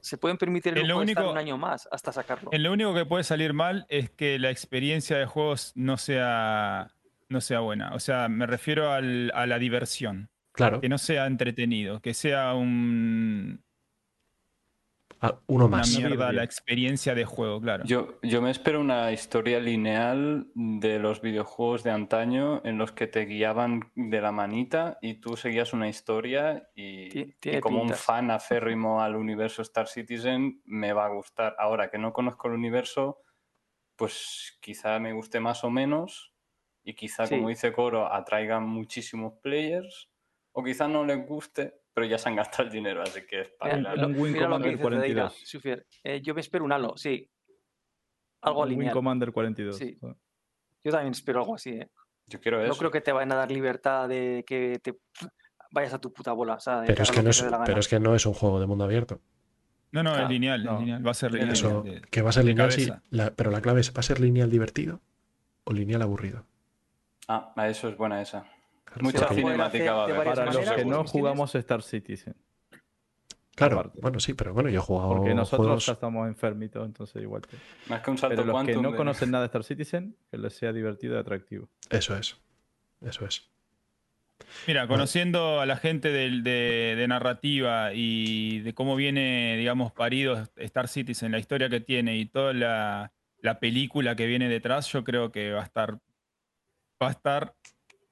Se 0.00 0.18
pueden 0.18 0.36
permitir 0.38 0.72
el 0.74 0.80
En 0.82 0.88
lo 0.88 1.02
estar 1.02 1.22
único- 1.22 1.32
un 1.32 1.38
año 1.38 1.56
más 1.56 1.88
hasta 1.90 2.12
sacarlo. 2.12 2.50
En 2.52 2.62
lo 2.62 2.72
único 2.72 2.94
que 2.94 3.04
puede 3.06 3.24
salir 3.24 3.52
mal 3.52 3.86
es 3.88 4.10
que 4.10 4.38
la 4.38 4.50
experiencia 4.50 5.16
de 5.18 5.26
juegos 5.26 5.72
no 5.76 5.96
sea, 5.96 6.88
no 7.28 7.40
sea 7.40 7.60
buena. 7.60 7.94
O 7.94 8.00
sea, 8.00 8.28
me 8.28 8.46
refiero 8.46 8.90
al- 8.92 9.30
a 9.34 9.46
la 9.46 9.58
diversión. 9.58 10.30
Claro, 10.52 10.80
Que 10.80 10.88
no 10.88 10.98
sea 10.98 11.26
entretenido, 11.26 12.00
que 12.00 12.14
sea 12.14 12.52
un, 12.54 13.62
a- 15.20 15.38
uno 15.46 15.66
una 15.66 15.78
más. 15.78 15.90
mierda 15.96 16.10
Birria. 16.26 16.32
la 16.32 16.44
experiencia 16.44 17.14
de 17.14 17.24
juego, 17.24 17.60
claro. 17.60 17.84
Yo, 17.84 18.18
yo 18.22 18.40
me 18.42 18.50
espero 18.50 18.80
una 18.80 19.10
historia 19.12 19.58
lineal 19.60 20.46
de 20.54 20.98
los 20.98 21.20
videojuegos 21.20 21.82
de 21.82 21.90
antaño 21.90 22.60
en 22.64 22.78
los 22.78 22.92
que 22.92 23.06
te 23.06 23.24
guiaban 23.24 23.90
de 23.94 24.20
la 24.20 24.32
manita 24.32 24.98
y 25.02 25.14
tú 25.14 25.36
seguías 25.36 25.72
una 25.72 25.88
historia 25.88 26.68
y, 26.74 27.32
como 27.60 27.82
un 27.82 27.94
fan 27.94 28.30
acérrimo 28.30 29.02
al 29.02 29.16
universo 29.16 29.62
Star 29.62 29.88
Citizen 29.88 30.62
me 30.64 30.92
va 30.92 31.06
a 31.06 31.10
gustar. 31.14 31.56
Ahora 31.58 31.90
que 31.90 31.98
no 31.98 32.12
conozco 32.12 32.48
el 32.48 32.54
universo, 32.54 33.22
pues 33.96 34.56
quizá 34.60 34.98
me 34.98 35.12
guste 35.12 35.40
más 35.40 35.64
o 35.64 35.70
menos 35.70 36.32
y 36.84 36.94
quizá, 36.94 37.26
Sí. 37.26 37.34
como 37.36 37.48
dice 37.48 37.72
Coro, 37.72 38.12
atraiga 38.12 38.60
muchísimos 38.60 39.34
players 39.42 40.08
o 40.52 40.62
quizá 40.64 40.88
no 40.88 41.04
les 41.04 41.26
guste, 41.26 41.77
pero 41.98 42.06
ya 42.10 42.16
se 42.18 42.28
han 42.28 42.36
gastado 42.36 42.64
el 42.64 42.70
dinero, 42.70 43.02
así 43.02 43.22
que 43.28 43.40
es 43.40 43.48
Mira, 43.62 43.82
para 43.90 43.96
lo- 43.96 44.08
Wing 44.08 44.32
mira 44.32 44.48
lo 44.48 44.58
que 44.60 44.68
dice 44.70 44.82
Zedeira, 44.82 45.22
42. 45.28 45.32
Sufier. 45.44 45.86
Eh, 46.04 46.20
yo 46.22 46.32
me 46.34 46.40
espero 46.40 46.64
un 46.64 46.72
halo, 46.72 46.96
sí. 46.96 47.28
Algo 48.42 48.62
Un 48.62 48.74
Wing. 48.74 48.90
Commander 48.90 49.32
42. 49.32 49.76
Sí. 49.76 49.98
Yo 50.84 50.90
también 50.92 51.10
espero 51.12 51.40
algo 51.40 51.56
así. 51.56 51.70
¿eh? 51.70 51.90
Yo 52.28 52.40
quiero 52.40 52.60
eso. 52.60 52.68
No 52.68 52.76
creo 52.76 52.90
que 52.92 53.00
te 53.00 53.10
vayan 53.10 53.32
a 53.32 53.36
dar 53.36 53.50
libertad 53.50 54.08
de 54.08 54.44
que 54.46 54.78
te 54.80 54.94
vayas 55.72 55.92
a 55.94 55.98
tu 56.00 56.12
puta 56.12 56.32
bola. 56.32 56.54
O 56.54 56.60
sea, 56.60 56.82
de 56.82 56.86
Pero 56.86 57.02
es, 57.02 57.08
hagas 57.08 57.10
que 57.10 57.16
lo 57.16 57.22
no 57.24 57.30
es, 57.30 57.38
te 57.38 57.44
dé 57.46 57.50
la 57.50 57.56
gana. 57.56 57.66
pero 57.66 57.80
es 57.80 57.88
que 57.88 57.98
no 58.00 58.14
es 58.14 58.26
un 58.26 58.34
juego 58.34 58.60
de 58.60 58.66
mundo 58.66 58.84
abierto. 58.84 59.20
No, 59.90 60.02
no, 60.04 60.10
Claro, 60.10 60.24
es 60.26 60.30
lineal, 60.30 60.64
no. 60.64 60.74
es 60.74 60.80
lineal, 60.80 61.06
va 61.06 61.10
a 61.10 61.14
ser 61.14 61.32
lineal. 61.32 61.50
Eso, 61.52 61.82
de- 61.82 62.02
que 62.02 62.22
va 62.22 62.28
a 62.28 62.32
ser 62.32 62.44
de 62.44 62.50
lineal, 62.50 62.70
sí. 62.70 62.86
cabeza. 62.86 63.02
la- 63.10 63.30
pero 63.34 63.50
la 63.50 63.60
clave 63.60 63.80
es, 63.80 63.90
¿va 63.92 64.00
a 64.00 64.02
ser 64.02 64.20
lineal 64.20 64.50
divertido 64.50 65.00
o 65.64 65.72
lineal 65.72 66.02
aburrido? 66.02 66.44
Ah, 67.26 67.52
a 67.56 67.68
eso 67.68 67.88
es 67.88 67.96
buena 67.96 68.20
esa. 68.22 68.46
Mucha 69.02 69.28
cinemática 69.28 69.92
va 69.94 70.00
a 70.02 70.04
haber. 70.04 70.24
Para 70.24 70.44
los 70.52 70.70
que 70.70 70.84
no 70.84 71.04
jugamos 71.04 71.54
Star 71.54 71.82
Citizen. 71.82 72.34
claro, 73.54 73.80
aparte. 73.80 74.00
bueno, 74.00 74.20
sí, 74.20 74.34
pero 74.34 74.52
bueno, 74.54 74.68
yo 74.70 74.78
he 74.80 74.82
jugado 74.82 75.16
Porque 75.16 75.34
nosotros 75.34 75.66
juegos... 75.66 75.86
ya 75.86 75.92
estamos 75.94 76.28
enfermitos, 76.28 76.86
entonces 76.86 77.22
igual. 77.22 77.42
te- 77.42 77.56
Más 77.88 78.00
que 78.02 78.10
un 78.10 78.18
salto 78.18 78.36
Pero 78.36 78.52
los 78.52 78.64
que 78.66 78.76
no 78.76 78.90
de- 78.92 78.96
conocen 78.96 79.30
nada 79.32 79.42
de 79.42 79.46
Star 79.46 79.64
Citizen, 79.64 80.16
que 80.30 80.38
les 80.38 80.52
sea 80.54 80.72
divertido 80.72 81.16
y 81.16 81.18
atractivo. 81.18 81.68
Eso 81.90 82.16
es, 82.16 82.36
eso 83.02 83.24
es. 83.26 83.48
Mira, 84.68 84.86
conociendo 84.86 85.60
a 85.60 85.66
la 85.66 85.76
gente 85.76 86.10
de 86.12 87.06
narrativa 87.08 87.92
y 87.92 88.60
de 88.60 88.72
cómo 88.72 88.94
viene, 88.94 89.56
digamos, 89.58 89.90
parido 89.92 90.44
Star 90.56 90.86
Citizen, 90.86 91.32
la 91.32 91.40
historia 91.40 91.68
que 91.68 91.80
tiene 91.80 92.16
y 92.16 92.26
toda 92.26 92.52
la, 92.52 93.12
la 93.40 93.58
película 93.58 94.14
que 94.14 94.26
viene 94.26 94.48
detrás, 94.48 94.86
yo 94.92 95.02
creo 95.02 95.32
que 95.32 95.50
va 95.50 95.62
a 95.62 95.64
estar, 95.64 95.94
va 97.02 97.08
a 97.08 97.10
estar 97.10 97.54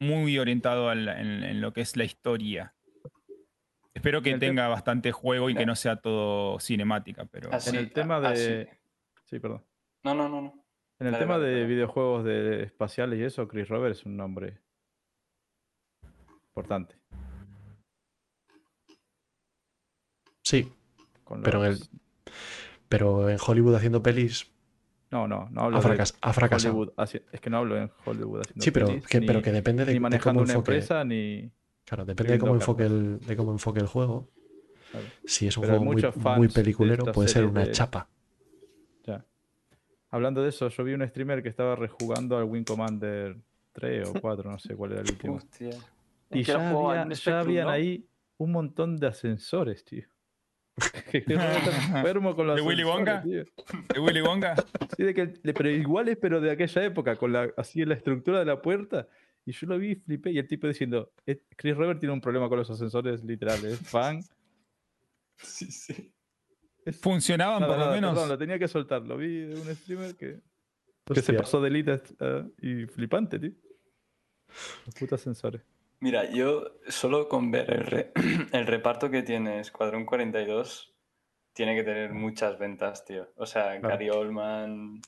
muy 0.01 0.39
orientado 0.39 0.89
al- 0.89 1.09
en, 1.09 1.43
en 1.45 1.61
lo 1.61 1.73
que 1.73 1.81
es 1.81 1.97
la 1.97 2.05
historia. 2.05 2.75
Espero 3.95 4.21
que 4.23 4.37
tenga 4.39 4.69
bastante 4.69 5.11
juego 5.11 5.49
y 5.49 5.55
que 5.55 5.65
no 5.67 5.75
sea 5.75 5.97
todo 5.97 6.61
cinemática, 6.61 7.25
pero 7.25 7.51
Así, 7.53 7.71
en 7.71 7.77
el 7.77 7.93
tema 7.93 8.17
a- 8.17 8.33
de. 8.33 8.63
así. 8.63 8.79
Sí, 9.25 9.39
perdón. 9.41 9.65
No, 10.05 10.15
no, 10.15 10.29
no, 10.29 10.43
no. 10.43 10.65
En 10.99 11.07
el 11.09 11.13
Dale, 11.15 11.25
tema 11.25 11.39
dale, 11.39 11.49
de 11.51 11.67
videojuegos 11.67 12.25
de 12.25 12.63
espaciales 12.63 13.19
y 13.19 13.25
eso, 13.25 13.49
Chris 13.49 13.69
Roberts 13.69 14.01
es 14.01 14.07
un 14.07 14.17
nombre 14.17 14.61
importante. 16.49 16.97
Sí, 20.43 20.73
Con 21.25 21.43
Pero 21.43 21.65
en 21.65 21.73
los- 21.73 21.91
Pero 22.89 23.29
en 23.29 23.37
Hollywood 23.45 23.75
haciendo 23.75 24.01
pelis, 24.03 24.53
No, 25.17 25.27
no, 25.27 25.49
no 25.51 25.61
hablo 25.63 25.79
ha, 25.79 25.81
de 25.81 25.87
fracas- 25.89 26.15
ha 26.21 26.33
fracasado. 26.35 26.77
Hollywood. 26.77 26.93
Es 27.33 27.41
que 27.41 27.49
no 27.51 27.57
hablo 27.59 27.79
en 27.79 27.91
Hollywood 28.05 28.41
haciendo 28.41 28.63
Sí, 28.65 28.71
pero 28.71 28.87
pelis, 28.89 29.07
que, 29.07 29.21
ni, 29.21 29.27
pero 29.27 29.41
que 29.41 29.51
depende 29.53 29.85
de, 29.87 29.93
ni 29.93 29.95
de 29.95 30.01
manejando 30.01 30.41
cómo 30.41 30.45
una 30.45 30.53
enfoque. 30.53 30.73
empresa 30.73 31.05
ni. 31.05 31.51
Claro, 31.87 32.05
depende 32.05 32.33
de 32.35 32.39
cómo, 32.39 32.55
enfoque 32.55 32.83
el, 32.85 33.19
de 33.21 33.37
cómo 33.37 33.53
enfoque 33.53 33.81
el 33.81 33.87
juego. 33.87 34.29
Claro. 34.91 35.07
Si 35.25 35.47
es 35.47 35.57
un 35.57 35.63
Pero 35.63 35.79
juego 35.79 35.85
muy, 35.85 36.03
muy 36.39 36.47
de 36.49 36.53
peliculero, 36.53 37.05
puede 37.13 37.29
ser 37.29 37.45
una 37.47 37.65
de- 37.65 37.71
chapa. 37.71 38.09
Ya. 39.05 39.25
Hablando 40.11 40.43
de 40.43 40.51
eso, 40.51 40.69
yo 40.69 40.85
vi 40.85 40.93
un 40.95 41.07
streamer 41.09 41.43
que 41.43 41.49
estaba 41.49 41.77
rejugando 41.77 42.37
al 42.37 42.45
Wing 42.45 42.65
Commander 42.65 43.37
3 43.73 44.09
o 44.09 44.13
4, 44.21 44.51
no 44.51 44.59
sé 44.59 44.75
cuál 44.77 44.93
era 44.93 45.01
el 45.03 45.11
último. 45.11 45.37
Hostia. 45.37 45.71
Y 46.31 46.43
ya, 46.43 46.71
había- 46.71 47.09
ya 47.15 47.41
habían 47.41 47.69
ahí 47.69 48.05
un 48.39 48.53
montón 48.53 48.97
de 48.99 49.07
ascensores, 49.07 49.85
tío. 49.85 50.03
que 50.03 50.07
que 50.07 50.07
Robert 50.07 50.11
está 50.11 50.66
enfermo 51.13 52.35
con 52.37 52.47
los 52.49 52.57
¿De 52.57 52.63
Willy 52.63 52.85
Wonka? 52.85 53.23
tío. 53.23 53.45
¿De 53.95 54.01
Willy 54.01 54.21
Wonka? 54.21 54.55
Sí, 54.97 55.03
de 55.05 55.15
que, 55.15 55.27
de- 55.27 55.53
pero 55.55 55.71
iguales, 55.71 56.17
pero 56.21 56.41
de 56.41 56.51
aquella 56.51 56.85
época, 56.85 57.17
con 57.17 57.33
la, 57.33 57.51
así 57.57 57.85
la 57.85 57.95
estructura 57.95 58.39
de 58.39 58.45
la 58.47 58.61
puerta. 58.63 59.09
Y 59.45 59.53
yo 59.53 59.67
lo 59.69 59.79
vi 59.79 59.93
y 59.93 59.95
flipé. 59.97 60.33
Y 60.33 60.39
el 60.39 60.47
tipo 60.49 60.67
diciendo, 60.67 61.13
"Eh, 61.27 61.41
Chris 61.57 61.77
Robert 61.77 62.01
tiene 62.01 62.13
un 62.13 62.21
problema 62.21 62.49
con 62.49 62.59
los 62.59 62.69
ascensores 62.71 63.23
literales. 63.25 63.79
Fan. 63.79 64.21
Sí, 65.39 65.67
sí. 65.71 66.13
Es- 66.85 66.99
Funcionaban 67.01 67.61
nada, 67.61 67.77
por 67.77 67.87
lo 67.87 67.93
menos. 67.93 68.13
Perdón, 68.13 68.29
lo 68.31 68.39
tenía 68.39 68.59
que 68.59 68.69
soltar. 68.69 69.03
Lo 69.03 69.17
vi 69.17 69.41
de 69.47 69.55
un 69.61 69.75
streamer 69.77 70.17
que, 70.17 70.41
que 71.07 71.23
se 71.23 71.33
pasó 71.35 71.61
de 71.61 71.69
elite 71.69 72.01
eh, 72.21 72.45
y 72.63 72.87
flipante, 72.87 73.39
tío. 73.39 73.53
Los 74.87 74.95
putos 74.95 75.21
ascensores. 75.21 75.63
Mira, 76.01 76.31
yo 76.31 76.79
solo 76.89 77.29
con 77.29 77.51
ver 77.51 77.71
el, 77.73 77.87
re- 77.87 78.13
el 78.53 78.67
reparto 78.67 79.11
que 79.11 79.23
tiene 79.23 79.61
Escuadrón 79.61 80.05
42 80.05 80.93
tiene 81.53 81.75
que 81.75 81.83
tener 81.85 82.13
muchas 82.13 82.59
ventas, 82.59 83.05
tío. 83.05 83.29
O 83.37 83.47
sea, 83.47 83.79
Claro. 83.81 83.89
Gary 83.89 84.11
Oldman. 84.11 85.01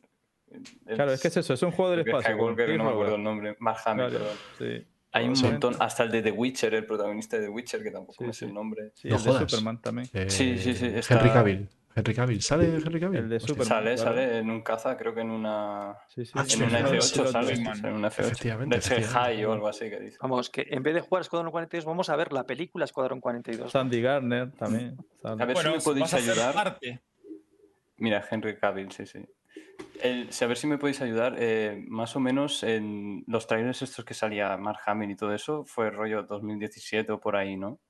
el- 0.87 0.95
Claro, 0.97 1.13
es 1.13 1.21
que 1.21 1.29
es 1.29 1.37
eso, 1.37 1.53
es 1.53 1.63
un 1.63 1.73
juego 1.73 1.91
del 1.91 2.01
el 2.01 2.07
espacio. 2.09 2.37
que 2.57 2.65
Chris 2.65 2.79
no 2.79 2.85
me 2.85 2.91
acuerdo 2.91 3.17
el 3.17 3.23
nombre. 3.23 3.57
Mark 3.59 3.79
Hamill, 3.85 4.09
Claro, 4.09 4.25
perdón. 4.25 4.39
sí. 4.59 4.87
Hay 5.13 5.27
un 5.27 5.41
montón, 5.41 5.75
hasta 5.81 6.03
el 6.05 6.11
de 6.11 6.21
The 6.23 6.31
Witcher, 6.33 6.75
el 6.75 6.85
protagonista 6.85 7.39
de 7.39 7.45
The 7.45 7.49
Witcher, 7.49 7.83
que 7.83 7.91
tampoco 7.91 8.25
Sí, 8.27 8.33
sí. 8.33 8.45
el 8.45 8.55
nombre. 8.55 8.93
Sí, 8.95 9.09
No 9.09 9.17
el 9.17 9.25
de. 9.25 9.33
Superman 9.49 9.81
también. 9.81 10.07
Eh, 10.13 10.29
Sí, 10.31 10.59
sí, 10.59 10.75
sí, 10.75 10.87
Henry 10.87 11.31
Cavill. 11.31 11.69
Henry 11.99 12.15
Cavill. 12.15 12.43
¿Sale 12.43 12.65
Henry 12.77 13.01
Cavill? 13.01 13.19
El 13.21 13.29
de 13.29 13.37
Hostia. 13.37 13.49
Superman. 13.55 13.69
Sale, 13.69 13.95
claro. 13.97 14.11
sale 14.11 14.39
en 14.39 14.51
un 14.51 14.63
caza, 14.63 14.97
creo 14.97 15.15
que 15.15 15.21
en 15.21 15.31
una. 15.31 15.97
Sí, 16.09 16.25
sí, 16.25 16.33
Ah, 16.35 16.45
sí, 16.45 16.55
En 16.63 16.69
una 16.69 16.79
sí, 16.79 16.85
F8 16.85 17.01
sí, 17.27 17.33
sale, 17.33 17.53
en 17.55 17.95
una 17.95 18.09
F8. 18.11 18.21
Efectivamente, 18.21 18.81
ser 18.81 18.93
efectivamente. 18.99 19.35
High 19.37 19.45
o 19.45 19.53
algo 19.53 19.69
así 19.69 19.91
que 19.91 20.01
dice. 20.01 20.19
Vamos, 20.21 20.51
que 20.51 20.67
en 20.71 20.83
vez 20.83 20.95
de 20.95 21.01
jugar 21.01 21.23
Escuadrón 21.23 21.51
42, 21.51 21.85
vamos 21.85 22.09
a 22.11 22.17
ver 22.17 22.33
la 22.33 22.45
película 22.45 22.85
Escuadrón 22.85 23.21
42. 23.21 23.71
Sandy 23.73 24.01
Garner 24.03 24.51
también. 24.53 24.97
A 25.25 25.35
ver 25.35 25.55
Bueno, 25.55 25.71
si 25.73 25.77
me 25.77 25.83
podéis 25.83 26.15
ayudar. 26.15 26.55
parte. 26.55 27.01
Mira, 27.97 28.25
Henry 28.31 28.57
Cavill, 28.57 28.93
sí, 28.93 29.07
sí. 29.07 29.19
El, 30.01 30.33
si- 30.33 30.45
a 30.45 30.47
ver 30.49 30.57
si 30.57 30.67
me 30.69 30.79
podéis 30.79 31.01
ayudar. 31.01 31.35
eh, 31.39 31.83
más 31.89 32.15
o 32.15 32.21
menos 32.21 32.63
en 32.63 33.25
los 33.27 33.47
trailers 33.49 33.83
estos 33.83 34.05
que 34.05 34.15
salía 34.15 34.57
Mark 34.57 34.79
Hamill 34.87 35.11
y 35.11 35.17
todo 35.17 35.35
eso, 35.35 35.65
fue 35.65 35.91
rollo 35.91 36.23
2017 36.23 37.11
o 37.13 37.19
por 37.21 37.35
ahí, 37.37 37.57
¿no? 37.57 37.81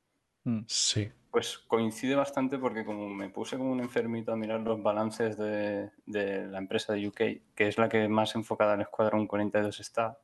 Mm. 0.48 0.64
Sí. 0.66 1.12
Pues 1.30 1.58
coincide 1.58 2.14
bastante 2.14 2.58
porque 2.58 2.82
como 2.82 3.06
me 3.10 3.28
puse 3.28 3.58
como 3.58 3.70
un 3.70 3.80
enfermito 3.80 4.32
a 4.32 4.36
mirar 4.36 4.60
los 4.60 4.82
balances 4.82 5.36
de, 5.36 5.90
de 6.06 6.46
la 6.46 6.56
empresa 6.56 6.94
de 6.94 7.06
UK, 7.06 7.54
que 7.54 7.68
es 7.68 7.76
la 7.76 7.90
que 7.90 8.08
más 8.08 8.34
enfocada 8.34 8.72
al 8.72 8.80
Escuadrón 8.80 9.26
42 9.26 9.78
está, 9.80 10.18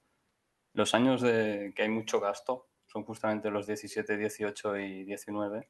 los 0.72 0.94
años 0.94 1.20
de 1.20 1.74
que 1.76 1.82
hay 1.82 1.90
mucho 1.90 2.20
gasto 2.20 2.68
son 2.86 3.04
justamente 3.04 3.50
los 3.50 3.66
17, 3.66 4.16
18 4.16 4.78
y 4.78 5.04
19. 5.04 5.68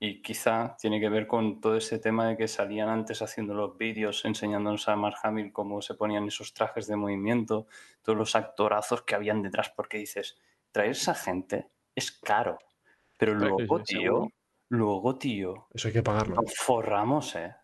Y 0.00 0.22
quizá 0.22 0.76
tiene 0.80 0.98
que 0.98 1.10
ver 1.10 1.26
con 1.26 1.60
todo 1.60 1.76
ese 1.76 1.98
tema 1.98 2.26
de 2.26 2.36
que 2.38 2.48
salían 2.48 2.88
antes 2.88 3.20
haciendo 3.20 3.52
los 3.52 3.76
vídeos 3.76 4.24
enseñándonos 4.24 4.88
a 4.88 4.96
Mark 4.96 5.18
Hamill 5.22 5.52
cómo 5.52 5.82
se 5.82 5.94
ponían 5.94 6.26
esos 6.26 6.54
trajes 6.54 6.86
de 6.86 6.96
movimiento, 6.96 7.66
todos 8.02 8.16
los 8.16 8.36
actorazos 8.36 9.02
que 9.02 9.14
habían 9.14 9.42
detrás, 9.42 9.68
porque 9.68 9.98
dices, 9.98 10.38
traer 10.72 10.92
esa 10.92 11.14
gente 11.14 11.68
es 11.94 12.10
caro. 12.10 12.58
Pero 13.26 13.34
luego, 13.38 13.58
sí, 13.58 13.84
sí, 13.86 13.94
tío, 13.98 14.00
seguro. 14.02 14.28
luego, 14.68 15.16
tío, 15.18 15.66
Eso 15.74 15.88
hay 15.88 15.94
que 15.94 16.02
pagarlo. 16.02 16.36
nos 16.36 16.54
forramos, 16.56 17.34
¿eh? 17.36 17.54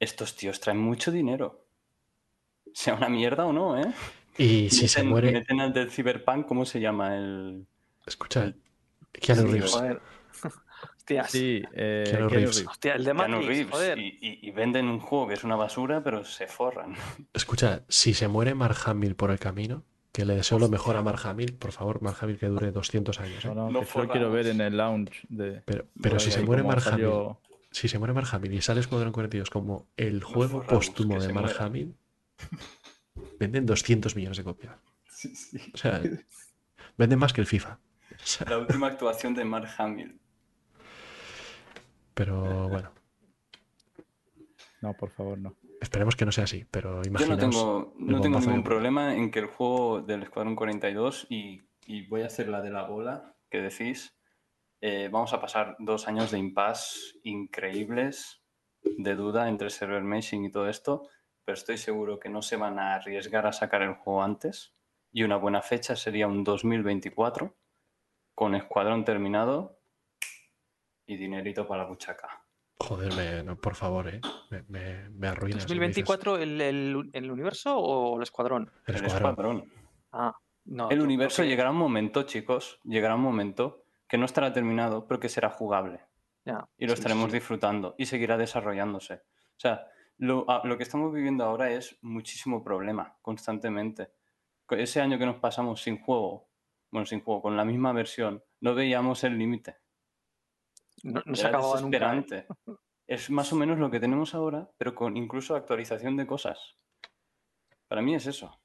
Estos 0.00 0.36
tíos 0.36 0.60
traen 0.60 0.78
mucho 0.78 1.10
dinero. 1.10 1.64
Sea 2.72 2.94
una 2.94 3.08
mierda 3.08 3.46
o 3.46 3.52
no, 3.52 3.78
¿eh? 3.80 3.92
Y 4.36 4.70
si 4.70 4.86
se 4.88 5.02
muere. 5.02 5.32
Meten 5.32 5.60
al 5.60 5.72
del 5.72 5.90
Cyberpunk, 5.90 6.46
¿cómo 6.46 6.64
se 6.64 6.80
llama? 6.80 7.16
El... 7.16 7.66
Escucha, 8.06 8.52
Keanu 9.12 9.42
Sí, 9.42 9.48
Reeves. 9.52 9.72
Joder. 9.72 10.00
Hostias. 10.96 11.30
Sí, 11.32 11.62
eh, 11.72 12.04
Keanu 12.06 12.28
Keanu 12.28 12.28
Reeves. 12.28 12.56
Reeves. 12.56 12.66
Hostia, 12.68 12.94
el 12.94 13.04
de 13.04 13.12
Keanu 13.14 13.18
Matrix, 13.36 13.46
Reeves. 13.48 13.70
joder. 13.72 13.98
Y, 13.98 14.18
y- 14.20 14.48
y 14.48 14.50
venden 14.52 14.86
un 14.86 15.00
juego 15.00 15.26
que 15.28 15.34
es 15.34 15.42
una 15.44 15.56
basura, 15.56 16.04
pero 16.04 16.22
se 16.24 16.46
forran. 16.46 16.94
Escucha, 17.32 17.82
si 17.88 18.14
se 18.14 18.28
muere 18.28 18.54
Mark 18.54 18.76
Hamill 18.86 19.16
por 19.16 19.30
el 19.32 19.40
camino, 19.40 19.82
que 20.18 20.24
le 20.24 20.34
deseo 20.34 20.58
lo 20.58 20.68
mejor 20.68 20.96
a 20.96 21.02
Mark 21.02 21.20
Hamill, 21.28 21.54
por 21.54 21.70
favor, 21.70 22.02
Mark 22.02 22.16
Hamill 22.20 22.38
que 22.40 22.46
dure 22.48 22.72
200 22.72 23.20
años. 23.20 23.44
¿eh? 23.44 23.48
No, 23.54 23.70
no, 23.70 23.80
que 23.86 23.98
lo 24.00 24.08
quiero 24.08 24.32
ver 24.32 24.48
en 24.48 24.60
el 24.60 24.76
lounge 24.76 25.20
de. 25.28 25.62
Pero, 25.64 25.86
pero 26.02 26.18
si 26.18 26.32
se 26.32 26.42
muere 26.42 26.62
Hamill, 26.62 26.80
salió- 26.80 27.40
si 27.70 27.86
se 27.86 28.00
muere 28.00 28.12
Mark 28.14 28.26
Hamill 28.32 28.52
y 28.54 28.60
sale 28.60 28.80
Escuadrón 28.80 29.12
42 29.12 29.48
como 29.48 29.86
el 29.96 30.24
juego 30.24 30.64
póstumo 30.66 31.14
de 31.14 31.20
se 31.20 31.32
Mark 31.32 31.44
muera. 31.46 31.64
Hamill, 31.64 31.94
venden 33.38 33.64
200 33.64 34.16
millones 34.16 34.38
de 34.38 34.42
copias. 34.42 34.74
Sí, 35.08 35.32
sí. 35.36 35.70
O 35.72 35.76
sea, 35.76 36.02
venden 36.96 37.20
más 37.20 37.32
que 37.32 37.40
el 37.40 37.46
FIFA. 37.46 37.78
O 38.10 38.16
sea, 38.26 38.48
La 38.50 38.58
última 38.58 38.88
actuación 38.88 39.34
de 39.34 39.44
Mark 39.44 39.68
Hamill. 39.78 40.18
pero 42.14 42.68
bueno, 42.68 42.90
No, 44.80 44.94
por 44.94 45.10
favor, 45.10 45.38
no. 45.38 45.54
Esperemos 45.80 46.16
que 46.16 46.24
no 46.26 46.32
sea 46.32 46.44
así. 46.44 46.64
Pero 46.70 47.02
Yo 47.02 47.08
imaginaos. 47.08 47.40
no 47.40 47.50
tengo, 47.50 47.94
no 47.98 48.20
tengo 48.20 48.40
ningún 48.40 48.64
problema 48.64 49.14
en 49.14 49.30
que 49.30 49.40
el 49.40 49.46
juego 49.46 50.00
del 50.02 50.22
Escuadrón 50.24 50.56
42 50.56 51.26
y, 51.30 51.62
y 51.86 52.06
voy 52.06 52.22
a 52.22 52.26
hacer 52.26 52.48
la 52.48 52.60
de 52.60 52.70
la 52.70 52.82
bola 52.84 53.36
que 53.50 53.60
decís. 53.62 54.14
eh, 54.80 55.08
vamos 55.10 55.32
a 55.32 55.40
pasar 55.40 55.76
dos 55.80 56.06
años 56.06 56.30
de 56.30 56.38
impasse 56.38 57.18
increíbles, 57.24 58.42
de 58.82 59.14
duda 59.16 59.48
entre 59.48 59.70
server 59.70 60.02
meshing 60.04 60.44
y 60.44 60.52
todo 60.52 60.68
esto, 60.68 61.08
pero 61.44 61.54
estoy 61.54 61.78
seguro 61.78 62.20
que 62.20 62.28
no 62.28 62.42
se 62.42 62.56
van 62.56 62.78
a 62.78 62.94
arriesgar 62.94 63.46
a 63.46 63.52
sacar 63.52 63.82
el 63.82 63.94
juego 63.94 64.22
antes. 64.22 64.74
Y 65.10 65.22
una 65.24 65.36
buena 65.36 65.62
fecha 65.62 65.96
sería 65.96 66.28
un 66.28 66.44
2024 66.44 67.56
con 68.34 68.54
Escuadrón 68.54 69.04
terminado 69.04 69.80
y 71.06 71.16
dinerito 71.16 71.66
para 71.66 71.82
la 71.82 71.88
buchaca. 71.88 72.37
Joder, 72.80 73.12
me- 73.14 73.42
no, 73.42 73.56
por 73.56 73.74
favor, 73.74 74.08
¿eh? 74.08 74.20
Me, 74.50 74.62
me, 74.68 75.08
me 75.10 75.28
arruinas. 75.28 75.64
si 75.64 75.74
me 75.78 75.88
dices 75.88 76.04
¿2024 76.06 76.38
el, 76.38 76.60
el, 76.60 77.10
el 77.12 77.30
universo 77.30 77.76
o 77.76 78.16
el 78.16 78.22
escuadrón? 78.22 78.70
El 78.86 78.96
El 78.96 79.04
escuadrón. 79.04 79.30
Escuadrón. 79.30 79.72
Ah, 80.12 80.34
no. 80.66 80.90
El 80.90 81.00
universo 81.00 81.42
llegará 81.44 81.70
un 81.70 81.76
momento, 81.76 82.22
chicos, 82.22 82.78
llegará 82.84 83.16
un 83.16 83.20
momento 83.22 83.82
que 84.08 84.16
no 84.16 84.24
estará 84.26 84.52
terminado, 84.52 85.06
pero 85.06 85.18
que 85.20 85.28
será 85.28 85.50
jugable. 85.50 86.00
Ya, 86.44 86.66
Y 86.78 86.86
lo 86.86 86.94
sí, 86.94 87.00
estaremos 87.00 87.30
sí. 87.30 87.36
disfrutando 87.38 87.94
y 87.98 88.06
seguirá 88.06 88.38
desarrollándose. 88.38 89.14
O 89.14 89.60
sea, 89.60 89.86
lo, 90.18 90.46
lo 90.64 90.76
que 90.76 90.82
estamos 90.84 91.12
viviendo 91.12 91.44
ahora 91.44 91.70
es 91.70 91.98
muchísimo 92.02 92.62
problema, 92.64 93.16
constantemente. 93.22 94.12
Co- 94.64 94.76
Ese 94.76 95.00
año 95.00 95.18
que 95.18 95.26
nos 95.26 95.36
pasamos 95.36 95.82
sin 95.82 95.98
juego, 96.00 96.48
bueno, 96.90 97.04
sin 97.06 97.20
juego, 97.22 97.42
con 97.42 97.56
la 97.56 97.64
misma 97.64 97.92
versión, 97.92 98.42
no 98.60 98.74
veíamos 98.74 99.24
el 99.24 99.36
límite. 99.36 99.76
No, 101.02 101.22
no 101.24 101.34
se 101.34 101.46
acababa 101.46 101.80
nunca. 101.80 102.24
Es 103.06 103.30
más 103.30 103.52
o 103.52 103.56
menos 103.56 103.78
lo 103.78 103.90
que 103.90 104.00
tenemos 104.00 104.34
ahora, 104.34 104.70
pero 104.76 104.94
con 104.94 105.16
incluso 105.16 105.56
actualización 105.56 106.16
de 106.16 106.26
cosas. 106.26 106.76
Para 107.88 108.02
mí 108.02 108.14
es 108.14 108.26
eso. 108.26 108.60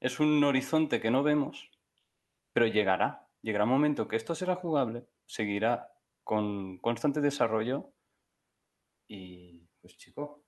Es 0.00 0.20
un 0.20 0.42
horizonte 0.42 1.00
que 1.00 1.10
no 1.10 1.22
vemos, 1.22 1.70
pero 2.52 2.66
llegará. 2.66 3.28
Llegará 3.42 3.64
un 3.64 3.70
momento 3.70 4.08
que 4.08 4.16
esto 4.16 4.34
será 4.34 4.56
jugable, 4.56 5.06
seguirá 5.26 5.92
con 6.22 6.78
constante 6.78 7.20
desarrollo 7.20 7.92
y, 9.06 9.68
pues 9.82 9.98
chico, 9.98 10.43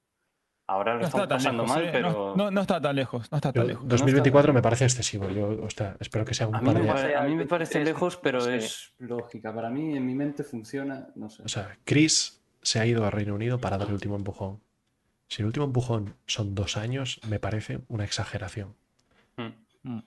ahora 0.67 0.95
lo 0.95 1.01
No 1.01 1.07
estamos 1.07 1.27
pasando 1.28 1.62
lejos. 1.62 1.77
mal, 1.77 1.85
eh, 1.86 1.91
pero 1.93 2.12
no, 2.12 2.36
no- 2.36 2.51
no 2.51 2.61
está 2.61 2.81
tan 2.81 2.97
lejos. 2.97 3.31
No 3.31 3.36
está 3.39 3.51
Yo- 3.51 3.61
tan 3.61 3.67
lejos. 3.69 3.89
2024 3.89 4.53
me 4.53 4.62
parece 4.62 4.85
excesivo. 4.85 5.28
Yo, 5.31 5.67
espero 6.01 6.25
que 6.25 6.35
sea 6.35 6.49
un 6.49 6.57
a 6.57 6.61
mí, 6.61 6.67
par 6.67 6.75
me, 6.83 6.86
pare- 6.86 7.09
sea 7.09 7.20
a 7.20 7.25
mí 7.25 7.33
el 7.33 7.36
me 7.36 7.47
parece 7.47 7.78
23, 7.78 7.95
lejos, 7.95 8.17
pero 8.17 8.41
sí. 8.41 8.51
es 8.53 8.93
lógica. 8.99 9.55
Para 9.55 9.70
mí, 9.70 9.97
en 9.97 10.05
mi 10.07 10.15
mente 10.15 10.43
funciona, 10.45 11.09
no 11.15 11.31
sé. 11.31 11.43
O 11.45 11.49
sea, 11.49 11.77
Chris 11.85 12.43
se 12.62 12.81
ha 12.81 12.86
ido 12.86 13.05
a 13.05 13.11
Reino 13.11 13.35
Unido 13.35 13.59
para 13.61 13.78
dar 13.78 13.89
el 13.89 13.95
último 13.95 14.17
empujón. 14.17 14.61
Si 15.28 15.43
el 15.43 15.47
último 15.47 15.67
empujón 15.67 16.15
son 16.27 16.55
dos 16.55 16.77
años, 16.77 17.20
me 17.28 17.39
parece 17.41 17.81
una 17.89 18.05
exageración. 18.05 18.75
Mm. 19.36 19.99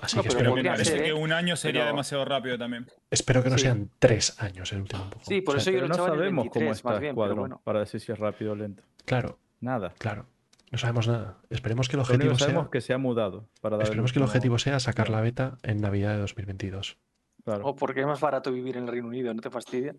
Así 0.00 0.16
No, 0.16 0.22
que 0.22 0.28
pero 0.28 0.38
espero, 0.40 0.54
Me 0.54 0.62
parece 0.64 0.84
ser, 0.92 1.02
que 1.02 1.08
¿eh? 1.08 1.12
un 1.12 1.32
año 1.32 1.56
sería 1.56 1.80
Pero- 1.80 1.90
demasiado 1.92 2.24
rápido 2.24 2.56
también. 2.58 2.86
espero 3.10 3.42
que 3.42 3.50
no 3.50 3.56
Sí. 3.58 3.64
sean 3.64 3.90
tres 3.98 4.40
años 4.40 4.70
el 4.72 4.82
último 4.82 5.02
empujón. 5.02 5.24
Sí, 5.26 5.40
por 5.40 5.56
O 5.56 5.60
sea, 5.60 5.72
eso 5.72 5.80
yo 5.80 5.88
lo 5.88 5.88
no 5.88 5.94
el 5.94 6.10
sabemos 6.10 6.44
cómo 6.50 6.64
23, 6.66 6.76
está 6.76 7.06
Escuadrón 7.08 7.38
bueno. 7.38 7.60
para 7.64 7.80
decir 7.80 8.00
si 8.00 8.12
es 8.12 8.18
rápido 8.18 8.52
o 8.52 8.54
lento. 8.54 8.82
Claro, 9.04 9.38
Nada. 9.60 9.92
claro. 9.98 10.26
No 10.72 10.78
sabemos 10.78 11.08
nada. 11.08 11.36
Esperemos 11.50 11.88
que 11.88 11.96
el 11.96 12.00
objetivo 12.00 12.32
que 12.34 12.38
sabemos 12.38 12.62
sea. 12.66 12.70
que 12.70 12.80
se 12.80 12.92
ha 12.92 12.98
mudado. 12.98 13.48
Para 13.60 13.76
dar 13.76 13.82
Esperemos 13.84 14.12
que 14.12 14.20
el 14.20 14.24
objetivo 14.24 14.56
sea 14.56 14.78
sacar 14.78 15.08
la 15.10 15.20
beta 15.20 15.58
en 15.64 15.80
Navidad 15.80 16.12
de 16.12 16.18
2022. 16.20 16.96
Claro. 17.44 17.66
O 17.66 17.74
porque 17.74 18.00
es 18.02 18.06
más 18.06 18.20
barato 18.20 18.52
vivir 18.52 18.76
en 18.76 18.84
el 18.84 18.88
Reino 18.88 19.08
Unido, 19.08 19.34
¿no 19.34 19.40
te 19.40 19.50
fastidia? 19.50 19.96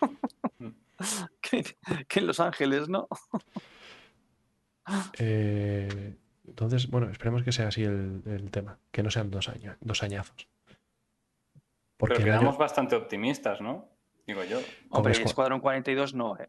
que, 1.42 1.76
que 2.08 2.20
en 2.20 2.26
Los 2.26 2.40
Ángeles, 2.40 2.88
¿no? 2.88 3.06
Eh, 5.18 6.16
entonces, 6.46 6.88
bueno, 6.88 7.10
esperemos 7.10 7.42
que 7.42 7.52
sea 7.52 7.68
así 7.68 7.82
el, 7.84 8.22
el 8.26 8.50
tema, 8.50 8.78
que 8.90 9.02
no 9.02 9.10
sean 9.10 9.30
dos 9.30 9.48
años, 9.48 9.76
dos 9.80 10.02
añazos. 10.02 10.48
Porque 11.96 12.16
Pero 12.16 12.32
año- 12.32 12.40
quedamos 12.40 12.58
bastante 12.58 12.96
optimistas, 12.96 13.60
¿no? 13.60 13.88
Digo 14.26 14.42
yo. 14.44 14.58
Hombre, 14.90 15.12
Escua- 15.14 15.24
Escuadrón 15.26 15.60
42 15.60 16.14
no, 16.14 16.38
eh. 16.38 16.48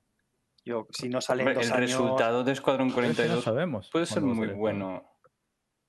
Yo, 0.66 0.88
si 0.92 1.10
no 1.10 1.22
sale 1.22 1.44
en 1.44 1.50
Hombre, 1.50 1.62
dos 1.64 1.72
el 1.72 1.78
años... 1.78 1.92
resultado 1.92 2.44
de 2.44 2.52
Escuadrón 2.52 2.92
Pero 2.94 3.08
es 3.08 3.16
que 3.18 3.22
no 3.24 3.28
42 3.28 3.44
sabemos. 3.44 3.90
puede 3.92 4.06
ser 4.08 4.24
muy 4.24 4.48
bueno 4.48 5.04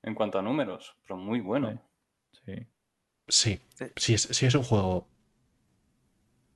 en 0.02 0.14
cuanto 0.14 0.38
a 0.38 0.42
números, 0.42 0.94
pero 1.02 1.16
muy 1.16 1.40
bueno. 1.40 1.82
Sí. 2.44 2.66
Sí, 3.28 3.60
Sí. 3.74 3.86
si 3.96 4.14
es, 4.14 4.22
si 4.22 4.46
es 4.46 4.54
un 4.54 4.62
juego 4.62 5.08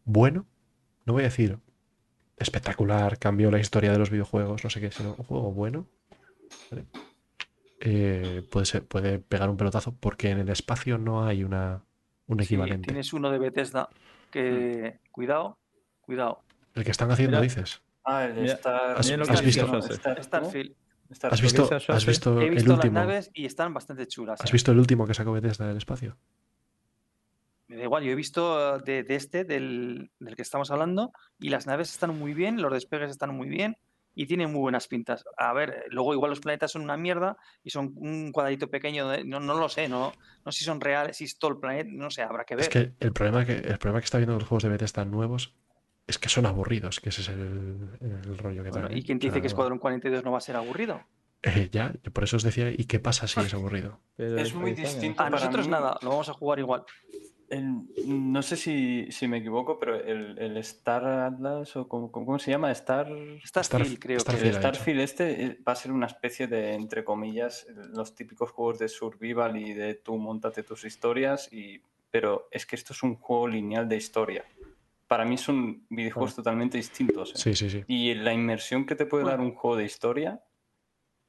bueno, 0.04 0.46
no 1.04 1.12
voy 1.14 1.22
a 1.22 1.24
decir 1.26 1.58
espectacular, 2.36 3.18
cambió 3.18 3.50
la 3.50 3.58
historia 3.58 3.92
de 3.92 3.98
los 3.98 4.10
videojuegos, 4.10 4.64
no 4.64 4.70
sé 4.70 4.80
qué, 4.80 4.90
sino 4.90 5.10
un 5.18 5.24
juego 5.24 5.52
bueno, 5.52 5.86
¿vale? 6.70 6.84
Eh, 7.80 8.46
puede, 8.50 8.66
ser, 8.66 8.86
puede 8.86 9.18
pegar 9.18 9.48
un 9.50 9.56
pelotazo 9.56 9.92
porque 9.98 10.30
en 10.30 10.38
el 10.38 10.48
espacio 10.50 10.96
no 10.98 11.24
hay 11.24 11.44
una, 11.44 11.82
un 12.26 12.38
Sí, 12.38 12.44
equivalente. 12.44 12.86
tienes 12.88 13.12
uno 13.12 13.30
de 13.30 13.38
Bethesda 13.38 13.88
que... 14.30 14.98
Mm. 15.02 15.10
Cuidado, 15.10 15.58
cuidado. 16.02 16.42
El 16.74 16.84
que 16.84 16.90
están 16.92 17.10
haciendo, 17.10 17.38
Mira. 17.38 17.42
dices. 17.42 17.82
Ah, 18.04 18.24
el 18.24 18.34
Mira, 18.34 18.54
Star... 18.54 18.98
¿has- 18.98 19.42
visto-. 19.42 19.82
Starfield. 20.22 20.74
¿Has 21.22 21.42
visto, 21.42 21.68
has 21.74 21.86
José? 21.86 22.10
visto 22.10 22.40
He 22.40 22.44
el 22.46 22.50
visto 22.54 22.68
las 22.70 22.78
último? 22.78 23.00
naves 23.00 23.30
y 23.34 23.44
están 23.44 23.74
bastante 23.74 24.06
chulas. 24.06 24.40
¿Has 24.40 24.50
eh. 24.50 24.52
visto 24.52 24.70
el 24.70 24.78
último 24.78 25.06
que 25.06 25.14
sacó 25.14 25.32
Bethesda 25.32 25.66
del 25.66 25.76
espacio? 25.76 26.16
Me 27.66 27.76
da 27.76 27.82
igual, 27.84 28.04
yo 28.04 28.12
he 28.12 28.14
visto 28.14 28.76
eh, 28.76 28.80
de, 28.84 29.02
de 29.02 29.14
este, 29.16 29.44
del, 29.44 30.10
del 30.20 30.36
que 30.36 30.42
estamos 30.42 30.70
hablando, 30.70 31.12
y 31.38 31.48
las 31.50 31.66
naves 31.66 31.90
están 31.90 32.16
muy 32.18 32.32
bien, 32.34 32.62
los 32.62 32.72
despegues 32.72 33.10
están 33.10 33.34
muy 33.34 33.48
bien 33.48 33.76
y 34.14 34.26
tienen 34.26 34.50
muy 34.52 34.60
buenas 34.60 34.86
pintas. 34.88 35.24
A 35.36 35.52
ver, 35.52 35.84
luego 35.90 36.12
igual 36.14 36.30
los 36.30 36.40
planetas 36.40 36.72
son 36.72 36.82
una 36.82 36.96
mierda 36.96 37.36
y 37.64 37.70
son 37.70 37.92
un 37.96 38.30
cuadradito 38.32 38.68
pequeño, 38.68 39.08
de- 39.08 39.24
no, 39.24 39.40
no 39.40 39.54
lo 39.54 39.68
sé, 39.68 39.88
no, 39.88 40.12
no 40.44 40.52
sé 40.52 40.60
si 40.60 40.64
son 40.64 40.80
reales, 40.80 41.16
si 41.16 41.24
es 41.24 41.38
todo 41.38 41.50
el 41.52 41.58
planeta, 41.58 41.90
no 41.92 42.10
sé, 42.10 42.22
habrá 42.22 42.44
que 42.44 42.54
ver. 42.56 42.64
Es 42.64 42.68
que 42.68 42.92
el 43.00 43.12
problema 43.12 43.44
que, 43.44 43.52
el 43.54 43.78
problema 43.78 44.00
que 44.00 44.04
está 44.04 44.18
viendo 44.18 44.34
los 44.34 44.44
juegos 44.48 44.62
de 44.64 44.68
Bethesda 44.68 45.04
nuevos 45.04 45.54
es 46.06 46.18
que 46.18 46.28
son 46.28 46.46
aburridos, 46.46 47.00
que 47.00 47.10
ese 47.10 47.20
es 47.22 47.28
el, 47.28 47.88
el 48.00 48.38
rollo 48.38 48.62
que 48.64 48.70
Bueno, 48.70 48.86
traen. 48.88 48.98
¿Y 48.98 49.02
quién 49.02 49.18
te 49.18 49.26
O 49.26 49.28
dice 49.28 49.34
sea, 49.34 49.40
que 49.42 49.46
Escuadrón 49.48 49.78
42 49.78 50.24
no 50.24 50.32
va 50.32 50.38
a 50.38 50.42
ser 50.42 50.56
aburrido? 50.56 51.00
eh, 51.42 51.68
ya, 51.72 51.94
yo 52.02 52.12
por 52.12 52.24
eso 52.24 52.36
os 52.36 52.42
decía, 52.42 52.70
¿y 52.70 52.84
qué 52.84 52.98
pasa 53.00 53.26
si 53.26 53.40
es 53.40 53.54
aburrido? 53.54 54.00
Pero 54.16 54.38
Es 54.38 54.54
muy 54.54 54.72
distinto. 54.72 55.22
A 55.22 55.26
Para 55.26 55.30
nosotros 55.30 55.66
mí- 55.66 55.70
nada, 55.72 55.96
lo 56.02 56.10
vamos 56.10 56.28
a 56.28 56.32
jugar 56.34 56.58
igual. 56.58 56.84
El- 57.48 57.82
no 58.06 58.42
sé 58.42 58.56
si, 58.56 59.10
si 59.10 59.26
me 59.26 59.38
equivoco, 59.38 59.78
pero 59.78 59.96
el, 59.96 60.38
el 60.38 60.56
Star 60.58 61.04
Atlas 61.04 61.74
o 61.76 61.88
cómo, 61.88 62.12
cómo 62.12 62.38
se 62.38 62.50
llama, 62.52 62.70
Star... 62.72 63.08
Starfield, 63.44 63.98
creo 63.98 64.20
Starfield. 64.20 64.42
que 64.42 64.48
El. 64.50 64.54
Starfield 64.62 65.00
este 65.00 65.44
eh, 65.44 65.58
va 65.66 65.72
a 65.72 65.76
ser 65.76 65.90
una 65.92 66.06
especie 66.06 66.46
de, 66.46 66.74
entre 66.74 67.02
comillas, 67.04 67.66
los 67.92 68.14
típicos 68.14 68.50
juegos 68.52 68.78
de 68.78 68.88
survival 68.88 69.56
y 69.56 69.72
de 69.74 69.94
tú 69.94 70.16
montate 70.16 70.62
tus 70.62 70.84
historias, 70.84 71.52
y, 71.52 71.80
pero 72.10 72.46
es 72.52 72.66
que 72.66 72.76
esto 72.76 72.92
es 72.92 73.02
un 73.02 73.16
juego 73.16 73.48
lineal 73.48 73.88
de 73.88 73.96
historia. 73.96 74.44
Para 75.10 75.24
mí 75.24 75.36
son 75.36 75.86
videojuegos 75.90 76.36
totalmente 76.36 76.76
distintos. 76.76 77.30
¿eh? 77.30 77.32
Sí, 77.34 77.56
sí, 77.56 77.68
sí. 77.68 77.82
Y 77.88 78.14
la 78.14 78.32
inmersión 78.32 78.86
que 78.86 78.94
te 78.94 79.06
puede 79.06 79.24
dar 79.24 79.40
un 79.40 79.52
juego 79.56 79.76
de 79.76 79.84
historia 79.84 80.40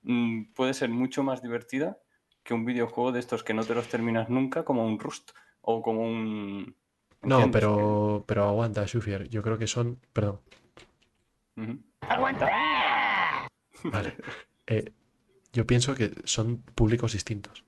mm, 0.03 0.53
puede 0.53 0.76
ser 0.76 0.90
mucho 0.90 1.24
más 1.24 1.42
divertida 1.42 1.98
que 2.43 2.53
un 2.53 2.64
videojuego 2.64 3.11
de 3.11 3.19
estos 3.19 3.43
que 3.43 3.56
no 3.56 3.64
te 3.64 3.74
los 3.74 3.88
terminas 3.88 4.30
nunca, 4.30 4.64
como 4.66 4.85
un 4.85 5.00
Rust 5.00 5.32
o 5.61 5.82
como 5.82 6.03
un... 6.03 6.76
No, 7.24 7.50
pero, 7.50 8.24
pero 8.27 8.43
aguanta, 8.50 8.85
Shufier. 8.85 9.27
Yo 9.30 9.42
creo 9.42 9.58
que 9.58 9.66
son. 9.66 9.98
Perdón. 10.14 10.42
Ujú. 11.58 11.80
Vale. 13.85 14.16
Eh, 14.68 14.92
yo 15.53 15.66
pienso 15.66 15.95
que 15.95 16.11
son 16.26 16.58
públicos 16.61 17.14
distintos. 17.14 17.66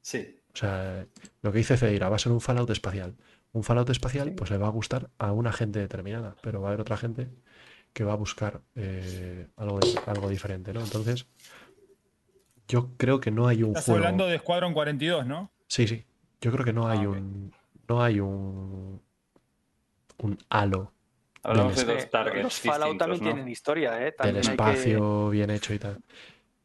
Sí, 0.00 0.40
O 0.52 0.56
sea, 0.56 1.06
lo 1.42 1.52
que 1.52 1.58
dice 1.58 1.76
Ceira 1.76 2.08
va 2.08 2.16
a 2.16 2.18
ser 2.18 2.32
un 2.32 2.40
Fallout 2.40 2.70
espacial. 2.70 3.14
Un 3.52 3.62
Fallout 3.64 3.90
espacial, 3.90 4.28
Sí. 4.28 4.34
pues 4.36 4.50
le 4.50 4.56
va 4.58 4.66
a 4.66 4.70
gustar 4.70 5.10
a 5.18 5.32
una 5.32 5.52
gente 5.52 5.78
determinada, 5.78 6.36
pero 6.42 6.60
va 6.60 6.68
a 6.68 6.70
haber 6.70 6.80
otra 6.80 6.96
gente 6.96 7.28
que 7.92 8.04
va 8.04 8.12
a 8.14 8.16
buscar 8.16 8.62
eh, 8.74 9.48
algo, 9.56 9.78
algo 10.06 10.28
diferente, 10.30 10.72
¿no? 10.72 10.80
Entonces, 10.80 11.26
yo 12.68 12.90
creo 12.96 13.20
que 13.20 13.30
no 13.30 13.46
hay 13.48 13.62
un 13.62 13.70
Estás 13.70 13.84
juego. 13.84 13.98
hablando 13.98 14.26
de 14.26 14.36
Escuadrón 14.36 14.72
42, 14.72 15.26
¿no? 15.26 15.50
Sí, 15.66 15.86
sí. 15.86 16.04
Yo 16.40 16.50
creo 16.52 16.64
que 16.64 16.72
no 16.72 16.88
hay 16.88 17.00
Ah, 17.00 17.08
ok. 17.10 17.16
un. 17.16 17.52
No 17.88 18.02
hay 18.02 18.20
un. 18.20 19.00
Un 20.18 20.38
halo 20.50 20.92
hablamos 21.42 21.74
de 21.84 21.94
dos 21.94 22.08
targets 22.10 22.42
los 22.44 22.60
Fallout 22.60 22.96
también 22.96 23.20
¿no? 23.24 23.26
tienen 23.30 23.48
historia, 23.48 24.06
¿eh? 24.06 24.14
del 24.22 24.36
hay 24.36 24.42
que- 24.42 24.50
espacio 24.52 25.30
bien 25.30 25.50
hecho 25.50 25.74
y 25.74 25.78
tal. 25.80 25.98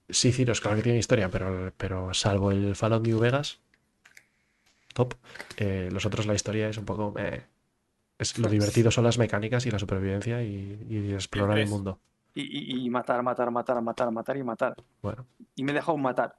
Sí, 0.09 0.31
Ciros, 0.31 0.61
claro 0.61 0.77
que 0.77 0.83
tiene 0.83 0.99
historia, 0.99 1.27
pero, 1.29 1.73
pero 1.75 2.13
salvo 2.13 2.51
el 2.51 2.75
Fallout 2.75 3.05
New 3.05 3.17
Vegas, 3.19 3.59
top. 4.97 5.13
eh, 5.57 5.89
los 5.91 6.05
otros 6.05 6.25
la 6.25 6.33
historia 6.33 6.67
es 6.69 6.77
un 6.77 6.85
poco. 6.85 7.11
meh. 7.11 7.43
es, 8.17 8.37
lo 8.39 8.49
divertido 8.49 8.89
son 8.91 9.03
las 9.03 9.17
mecánicas 9.19 9.65
y 9.65 9.71
la 9.71 9.77
supervivencia 9.79 10.41
y, 10.43 10.85
y 10.89 11.13
explorar 11.13 11.57
el 11.57 11.63
tres. 11.65 11.69
mundo. 11.69 11.99
Y, 12.33 12.41
y- 12.41 12.85
y 12.85 12.89
matar, 12.89 13.21
matar, 13.23 13.49
matar, 13.51 13.81
matar, 13.81 14.11
matar 14.11 14.37
y 14.37 14.43
matar. 14.43 14.75
Bueno, 15.01 15.25
Y 15.55 15.63
me 15.63 15.71
he 15.71 15.75
dejado 15.75 15.93
un 15.93 16.01
matar. 16.01 16.35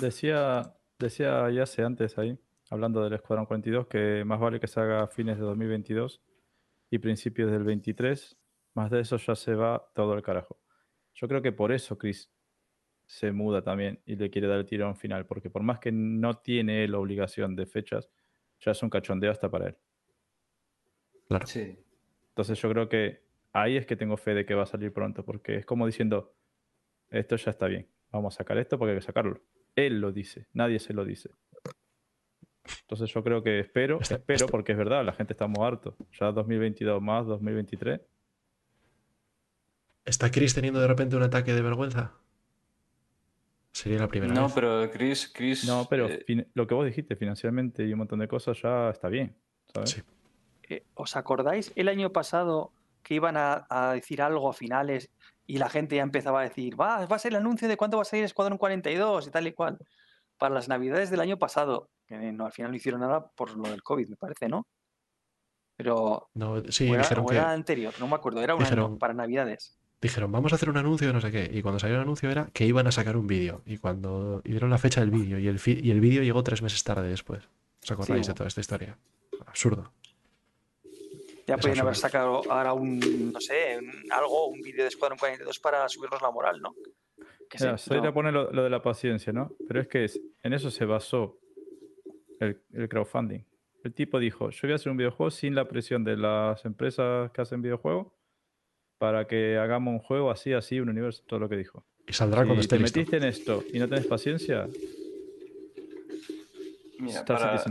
Decía, 0.00 0.74
decía 0.98 1.50
Yase 1.50 1.82
antes 1.84 2.16
ahí, 2.18 2.38
hablando 2.70 3.02
del 3.02 3.12
Escuadrón 3.14 3.46
42, 3.46 3.86
que 3.86 4.24
más 4.24 4.40
vale 4.40 4.60
que 4.60 4.66
se 4.66 4.80
haga 4.80 5.02
a 5.02 5.06
fines 5.06 5.36
de 5.38 5.42
2022 5.44 6.20
y 6.90 6.98
principios 6.98 7.50
del 7.50 7.64
23, 7.64 8.36
más 8.74 8.90
de 8.90 9.00
eso 9.00 9.16
ya 9.16 9.34
se 9.34 9.54
va 9.54 9.88
todo 9.94 10.14
el 10.14 10.22
carajo. 10.22 10.58
Yo 11.14 11.28
creo 11.28 11.42
que 11.42 11.52
por 11.52 11.72
eso 11.72 11.96
Chris 11.98 12.30
se 13.06 13.30
muda 13.32 13.62
también 13.62 14.00
y 14.04 14.16
le 14.16 14.30
quiere 14.30 14.48
dar 14.48 14.58
el 14.58 14.66
tirón 14.66 14.96
final, 14.96 15.26
porque 15.26 15.48
por 15.48 15.62
más 15.62 15.78
que 15.78 15.92
no 15.92 16.34
tiene 16.38 16.86
la 16.88 16.98
obligación 16.98 17.54
de 17.56 17.64
fechas, 17.66 18.10
ya 18.60 18.72
es 18.72 18.82
un 18.82 18.90
cachondeo 18.90 19.30
hasta 19.30 19.48
para 19.50 19.68
él. 19.68 19.76
claro. 21.28 21.46
Sí. 21.46 21.78
Entonces 22.28 22.60
yo 22.60 22.68
creo 22.70 22.88
que 22.88 23.22
ahí 23.52 23.76
es 23.76 23.86
que 23.86 23.96
tengo 23.96 24.16
fe 24.16 24.34
de 24.34 24.44
que 24.44 24.54
va 24.54 24.64
a 24.64 24.66
salir 24.66 24.92
pronto, 24.92 25.24
porque 25.24 25.56
es 25.56 25.64
como 25.64 25.86
diciendo, 25.86 26.34
esto 27.08 27.36
ya 27.36 27.50
está 27.50 27.66
bien, 27.66 27.86
vamos 28.10 28.34
a 28.34 28.38
sacar 28.38 28.58
esto 28.58 28.78
porque 28.78 28.92
hay 28.92 28.98
que 28.98 29.04
sacarlo. 29.04 29.40
Él 29.74 30.00
lo 30.00 30.12
dice, 30.12 30.46
nadie 30.52 30.78
se 30.78 30.92
lo 30.92 31.04
dice. 31.04 31.30
Entonces 32.82 33.10
yo 33.12 33.22
creo 33.22 33.42
que 33.42 33.60
espero, 33.60 34.00
Está- 34.00 34.16
espero 34.16 34.36
está- 34.46 34.50
porque 34.50 34.72
es 34.72 34.78
verdad, 34.78 35.04
la 35.04 35.12
gente 35.12 35.32
está 35.32 35.46
muy 35.46 35.64
harto. 35.64 35.96
Ya 36.18 36.32
2022 36.32 37.00
más, 37.00 37.24
2023. 37.26 38.00
¿Está 40.04 40.30
Chris 40.30 40.54
teniendo 40.54 40.80
de 40.80 40.86
repente 40.88 41.16
un 41.16 41.22
ataque 41.22 41.52
de 41.52 41.62
vergüenza? 41.62 42.14
Sería 43.76 43.98
la 43.98 44.08
primera 44.08 44.32
No, 44.32 44.44
vez. 44.44 44.52
pero 44.54 44.90
Chris, 44.90 45.30
Chris 45.34 45.64
No, 45.66 45.86
pero 45.88 46.08
eh, 46.08 46.46
lo 46.54 46.66
que 46.66 46.74
vos 46.74 46.86
dijiste, 46.86 47.14
financieramente 47.14 47.84
y 47.84 47.92
un 47.92 47.98
montón 47.98 48.20
de 48.20 48.26
cosas 48.28 48.58
ya 48.62 48.88
está 48.90 49.08
bien. 49.08 49.36
¿sabes? 49.74 49.90
Sí. 49.90 50.02
Eh, 50.70 50.82
¿Os 50.94 51.14
acordáis 51.14 51.72
el 51.76 51.88
año 51.88 52.10
pasado 52.10 52.72
que 53.02 53.14
iban 53.14 53.36
a, 53.36 53.66
a 53.68 53.92
decir 53.92 54.22
algo 54.22 54.48
a 54.48 54.54
finales 54.54 55.10
y 55.46 55.58
la 55.58 55.68
gente 55.68 55.96
ya 55.96 56.02
empezaba 56.02 56.40
a 56.40 56.44
decir, 56.44 56.80
va, 56.80 57.04
va 57.04 57.16
a 57.16 57.18
ser 57.18 57.32
el 57.32 57.36
anuncio 57.36 57.68
de 57.68 57.76
cuánto 57.76 57.98
va 57.98 58.02
a 58.02 58.06
salir 58.06 58.24
Escuadrón 58.24 58.56
42 58.56 59.26
y 59.26 59.30
tal 59.30 59.46
y 59.46 59.52
cual? 59.52 59.76
Para 60.38 60.54
las 60.54 60.68
navidades 60.68 61.10
del 61.10 61.20
año 61.20 61.38
pasado, 61.38 61.90
que 62.06 62.16
no, 62.32 62.46
al 62.46 62.52
final 62.52 62.70
no 62.70 62.76
hicieron 62.78 63.02
nada 63.02 63.28
por 63.28 63.56
lo 63.56 63.68
del 63.68 63.82
COVID, 63.82 64.08
me 64.08 64.16
parece, 64.16 64.48
¿no? 64.48 64.66
Pero 65.76 66.30
No, 66.34 66.62
sí, 66.70 66.88
o 66.90 66.94
era, 66.94 67.02
dijeron 67.02 67.24
o 67.24 67.28
que 67.28 67.34
era 67.36 67.52
anterior, 67.52 67.92
no 68.00 68.08
me 68.08 68.14
acuerdo, 68.14 68.42
era 68.42 68.54
un 68.54 68.62
año 68.62 68.70
dijeron- 68.70 68.98
para 68.98 69.12
navidades. 69.12 69.76
Dijeron, 70.00 70.30
vamos 70.30 70.52
a 70.52 70.56
hacer 70.56 70.68
un 70.70 70.76
anuncio 70.76 71.12
no 71.12 71.20
sé 71.20 71.30
qué. 71.30 71.50
Y 71.52 71.62
cuando 71.62 71.78
salió 71.78 71.96
el 71.96 72.02
anuncio 72.02 72.30
era 72.30 72.48
que 72.52 72.64
iban 72.66 72.86
a 72.86 72.92
sacar 72.92 73.16
un 73.16 73.26
vídeo. 73.26 73.62
Y 73.66 73.78
cuando 73.78 74.40
y 74.44 74.50
dieron 74.50 74.70
la 74.70 74.78
fecha 74.78 75.00
del 75.00 75.10
vídeo, 75.10 75.38
y 75.38 75.48
el, 75.48 75.58
fi- 75.58 75.80
y 75.82 75.90
el 75.90 76.00
vídeo 76.00 76.22
llegó 76.22 76.42
tres 76.42 76.62
meses 76.62 76.82
tarde 76.84 77.08
después. 77.08 77.42
¿Os 77.82 77.90
acordáis 77.90 78.26
de 78.26 78.34
toda 78.34 78.48
esta 78.48 78.60
historia? 78.60 78.96
Absurdo. 79.46 79.92
Ya 81.46 81.56
podían 81.58 81.78
haber 81.80 81.90
absurdo. 81.90 81.94
sacado 82.08 82.42
ahora 82.52 82.72
un, 82.72 83.32
no 83.32 83.40
sé, 83.40 83.78
un- 83.78 84.12
algo, 84.12 84.46
un 84.48 84.60
vídeo 84.62 84.82
de 84.82 84.88
Escuadrón 84.88 85.18
42 85.18 85.58
para 85.60 85.88
subirnos 85.88 86.20
la 86.20 86.30
moral, 86.30 86.60
¿no? 86.60 86.74
Que 87.48 87.58
Mira, 87.60 87.78
sí, 87.78 87.90
no. 87.94 88.30
lo, 88.32 88.50
lo 88.50 88.64
de 88.64 88.70
la 88.70 88.82
paciencia, 88.82 89.32
¿no? 89.32 89.52
Pero 89.68 89.80
es 89.80 89.86
que 89.88 90.04
es- 90.04 90.20
en 90.42 90.52
eso 90.52 90.70
se 90.70 90.84
basó 90.84 91.38
el, 92.40 92.60
el 92.72 92.88
crowdfunding. 92.88 93.40
El 93.84 93.94
tipo 93.94 94.18
dijo, 94.18 94.50
yo 94.50 94.58
voy 94.62 94.72
a 94.72 94.74
hacer 94.74 94.90
un 94.90 94.96
videojuego 94.98 95.30
sin 95.30 95.54
la 95.54 95.66
presión 95.68 96.02
de 96.02 96.16
las 96.16 96.64
empresas 96.64 97.30
que 97.30 97.40
hacen 97.40 97.62
videojuegos 97.62 98.08
para 98.98 99.26
que 99.26 99.58
hagamos 99.58 99.92
un 99.92 99.98
juego 100.00 100.30
así, 100.30 100.52
así, 100.52 100.80
un 100.80 100.88
universo, 100.88 101.22
todo 101.26 101.40
lo 101.40 101.48
que 101.48 101.56
dijo. 101.56 101.84
Y 102.06 102.12
saldrá 102.12 102.44
cuando 102.46 102.62
si 102.62 102.68
esté 102.68 102.76
te 102.76 102.82
listo. 102.82 102.98
metiste 103.00 103.16
en 103.16 103.24
esto 103.24 103.64
y 103.72 103.78
no 103.78 103.88
tenés 103.88 104.06
paciencia, 104.06 104.68
mira, 106.98 107.20
Star 107.20 107.38
para, 107.38 107.64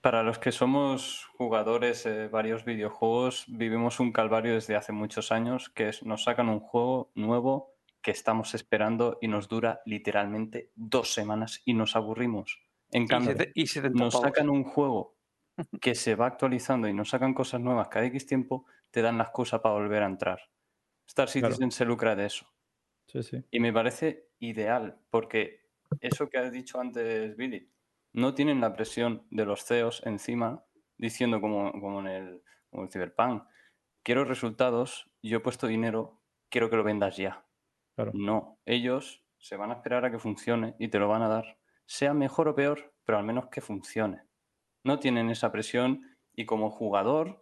para 0.00 0.22
los 0.22 0.38
que 0.38 0.52
somos 0.52 1.26
jugadores 1.36 2.04
de 2.04 2.28
varios 2.28 2.64
videojuegos, 2.64 3.44
vivimos 3.48 4.00
un 4.00 4.12
calvario 4.12 4.54
desde 4.54 4.76
hace 4.76 4.92
muchos 4.92 5.32
años, 5.32 5.68
que 5.70 5.88
es 5.88 6.02
nos 6.04 6.24
sacan 6.24 6.48
un 6.48 6.60
juego 6.60 7.10
nuevo 7.14 7.74
que 8.02 8.10
estamos 8.10 8.54
esperando 8.54 9.18
y 9.20 9.28
nos 9.28 9.48
dura 9.48 9.80
literalmente 9.86 10.70
dos 10.74 11.12
semanas 11.14 11.62
y 11.64 11.74
nos 11.74 11.94
aburrimos. 11.94 12.60
En 12.90 13.04
Y, 13.04 13.08
cambio, 13.08 13.34
sete- 13.36 13.52
y 13.54 13.66
70 13.66 14.04
nos 14.04 14.14
sacan 14.14 14.50
un 14.50 14.64
juego 14.64 15.16
que 15.80 15.94
se 15.94 16.16
va 16.16 16.26
actualizando 16.26 16.88
y 16.88 16.94
nos 16.94 17.10
sacan 17.10 17.32
cosas 17.34 17.60
nuevas 17.60 17.88
cada 17.88 18.06
X 18.06 18.26
tiempo, 18.26 18.66
te 18.92 19.02
dan 19.02 19.18
la 19.18 19.24
excusa 19.24 19.60
para 19.60 19.74
volver 19.74 20.04
a 20.04 20.06
entrar. 20.06 20.40
Star 21.06 21.28
Citizen 21.28 21.72
se 21.72 21.84
lucra 21.84 22.14
de 22.14 22.26
eso. 22.26 22.46
Sí, 23.06 23.22
sí. 23.22 23.44
Y 23.50 23.58
me 23.58 23.72
parece 23.72 24.30
ideal, 24.38 25.00
porque 25.10 25.66
eso 26.00 26.28
que 26.28 26.38
has 26.38 26.52
dicho 26.52 26.78
antes, 26.78 27.36
Billy, 27.36 27.68
no 28.12 28.34
tienen 28.34 28.60
la 28.60 28.72
presión 28.72 29.26
de 29.30 29.44
los 29.44 29.64
CEOs 29.64 30.02
encima 30.06 30.64
diciendo 30.96 31.40
como, 31.40 31.72
como 31.72 32.00
en 32.00 32.06
el, 32.06 32.42
como 32.70 32.84
el 32.84 32.90
Cyberpunk, 32.90 33.44
quiero 34.02 34.24
resultados, 34.24 35.10
yo 35.22 35.38
he 35.38 35.40
puesto 35.40 35.66
dinero, 35.66 36.22
quiero 36.48 36.70
que 36.70 36.76
lo 36.76 36.84
vendas 36.84 37.16
ya. 37.16 37.44
Claro. 37.96 38.12
No, 38.14 38.60
ellos 38.64 39.24
se 39.38 39.56
van 39.56 39.70
a 39.70 39.74
esperar 39.74 40.04
a 40.04 40.10
que 40.10 40.18
funcione 40.18 40.76
y 40.78 40.88
te 40.88 40.98
lo 40.98 41.08
van 41.08 41.22
a 41.22 41.28
dar, 41.28 41.58
sea 41.86 42.14
mejor 42.14 42.48
o 42.48 42.54
peor, 42.54 42.94
pero 43.04 43.18
al 43.18 43.24
menos 43.24 43.48
que 43.48 43.60
funcione. 43.60 44.22
No 44.84 44.98
tienen 44.98 45.30
esa 45.30 45.50
presión 45.50 46.16
y 46.34 46.46
como 46.46 46.70
jugador 46.70 47.40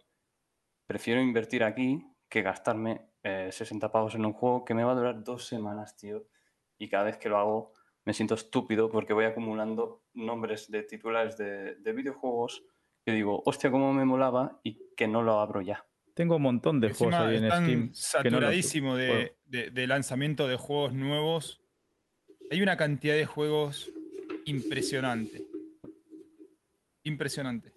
prefiero 0.91 1.21
invertir 1.21 1.63
aquí 1.63 2.05
que 2.27 2.41
gastarme 2.41 3.11
eh, 3.23 3.49
60 3.49 3.89
pavos 3.91 4.15
en 4.15 4.25
un 4.25 4.33
juego 4.33 4.65
que 4.65 4.73
me 4.73 4.83
va 4.83 4.91
a 4.91 4.95
durar 4.95 5.23
dos 5.23 5.45
semanas, 5.47 5.95
tío. 5.95 6.27
Y 6.77 6.89
cada 6.89 7.05
vez 7.05 7.17
que 7.17 7.29
lo 7.29 7.37
hago 7.37 7.71
me 8.03 8.13
siento 8.13 8.33
estúpido 8.35 8.89
porque 8.89 9.13
voy 9.13 9.23
acumulando 9.25 10.03
nombres 10.13 10.69
de 10.69 10.83
titulares 10.83 11.37
de, 11.37 11.75
de 11.75 11.93
videojuegos 11.93 12.63
que 13.05 13.13
digo, 13.13 13.41
hostia, 13.45 13.71
cómo 13.71 13.93
me 13.93 14.03
molaba 14.05 14.59
y 14.63 14.79
que 14.97 15.07
no 15.07 15.21
lo 15.23 15.39
abro 15.39 15.61
ya. 15.61 15.85
Tengo 16.13 16.35
un 16.35 16.41
montón 16.41 16.81
de 16.81 16.91
juegos 16.93 17.15
ahí 17.15 17.37
en 17.37 17.45
están 17.45 17.63
Steam. 17.63 17.79
que 17.79 17.85
no 17.85 17.87
los 17.87 17.97
saturadísimo 17.99 18.95
de, 18.97 19.07
juego. 19.07 19.29
de- 19.45 19.69
de 19.71 19.87
lanzamiento 19.87 20.47
de 20.47 20.55
juegos 20.57 20.93
nuevos. 20.93 21.61
Hay 22.51 22.61
una 22.61 22.75
cantidad 22.75 23.15
de 23.15 23.25
juegos 23.25 23.89
impresionante. 24.45 25.41
Impresionante. 27.03 27.73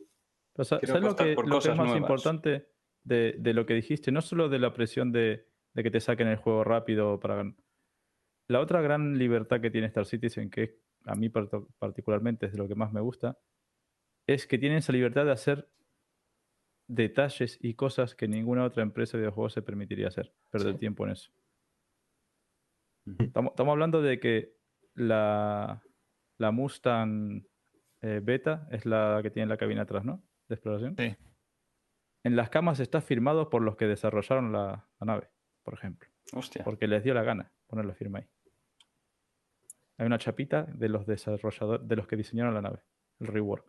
Pero 0.53 0.65
¿Sabes 0.65 0.89
lo 1.03 1.17
que, 1.17 1.35
por 1.35 1.49
lo 1.49 1.61
que 1.61 1.69
es 1.71 1.77
más 1.77 1.87
nuevas. 1.87 2.01
importante 2.01 2.69
de, 3.05 3.37
de 3.39 3.55
lo 3.55 3.67
que 3.67 3.75
dijiste? 3.75 4.11
No 4.11 4.21
solo 4.21 4.49
de 4.49 4.59
la 4.59 4.73
presión 4.73 5.13
de, 5.13 5.47
de 5.75 5.83
que 5.83 5.91
te 5.91 6.01
saquen 6.01 6.29
el 6.29 6.37
juego 6.37 6.65
rápido 6.65 7.21
para 7.21 7.45
La 8.49 8.61
otra 8.61 8.81
gran 8.81 9.19
libertad 9.19 9.61
que 9.61 9.71
tiene 9.71 9.87
Star 9.89 10.07
Citizen, 10.07 10.51
que 10.51 10.81
a 11.05 11.15
mí 11.15 11.29
particularmente 11.29 12.47
es 12.47 12.53
de 12.53 12.59
lo 12.59 12.69
que 12.69 12.75
más 12.75 12.93
me 12.93 13.01
gusta, 13.01 13.39
es 14.27 14.47
que 14.47 14.59
tienen 14.59 14.79
esa 14.79 14.93
libertad 14.93 15.27
de 15.27 15.33
hacer 15.33 15.69
detalles 16.89 17.59
y 17.61 17.75
cosas 17.75 18.15
que 18.15 18.29
ninguna 18.29 18.65
otra 18.65 18.83
empresa 18.83 19.17
de 19.17 19.23
videojuegos 19.23 19.53
se 19.53 19.63
permitiría 19.63 20.09
hacer. 20.09 20.35
Perder 20.51 20.79
tiempo 20.79 21.05
en 21.05 21.13
eso. 21.13 21.31
Estamos, 23.19 23.53
estamos 23.53 23.73
hablando 23.73 24.01
de 24.01 24.19
que 24.19 24.55
la, 24.95 25.83
la 26.39 26.51
Mustang 26.53 27.47
eh, 28.01 28.21
Beta 28.23 28.67
es 28.71 28.87
la 28.87 29.21
que 29.23 29.31
tiene 29.31 29.49
la 29.49 29.59
cabina 29.59 29.83
atrás, 29.83 30.05
¿no? 30.05 30.23
De 30.49 30.55
exploración. 30.55 30.95
Sí. 30.97 31.15
En 32.25 32.37
las 32.37 32.49
camas 32.51 32.81
está 32.81 33.01
firmado 33.01 33.51
por 33.51 33.63
los 33.63 33.77
que 33.77 33.87
desarrollaron 33.87 34.51
la, 34.53 34.89
la 34.99 35.05
nave, 35.05 35.31
por 35.63 35.75
ejemplo. 35.75 36.09
Hostia. 36.33 36.65
Porque 36.65 36.89
les 36.89 37.05
dio 37.05 37.15
la 37.15 37.23
gana 37.23 37.53
poner 37.67 37.85
la 37.85 37.95
firma 37.95 38.19
ahí. 38.19 38.27
Hay 39.99 40.07
una 40.07 40.19
chapita 40.19 40.65
de 40.65 40.89
los 40.89 41.07
desarrolladores, 41.07 41.87
de 41.87 41.97
los 41.97 42.07
que 42.09 42.17
diseñaron 42.17 42.55
la 42.55 42.63
nave, 42.63 42.83
el 43.21 43.27
rework. 43.29 43.67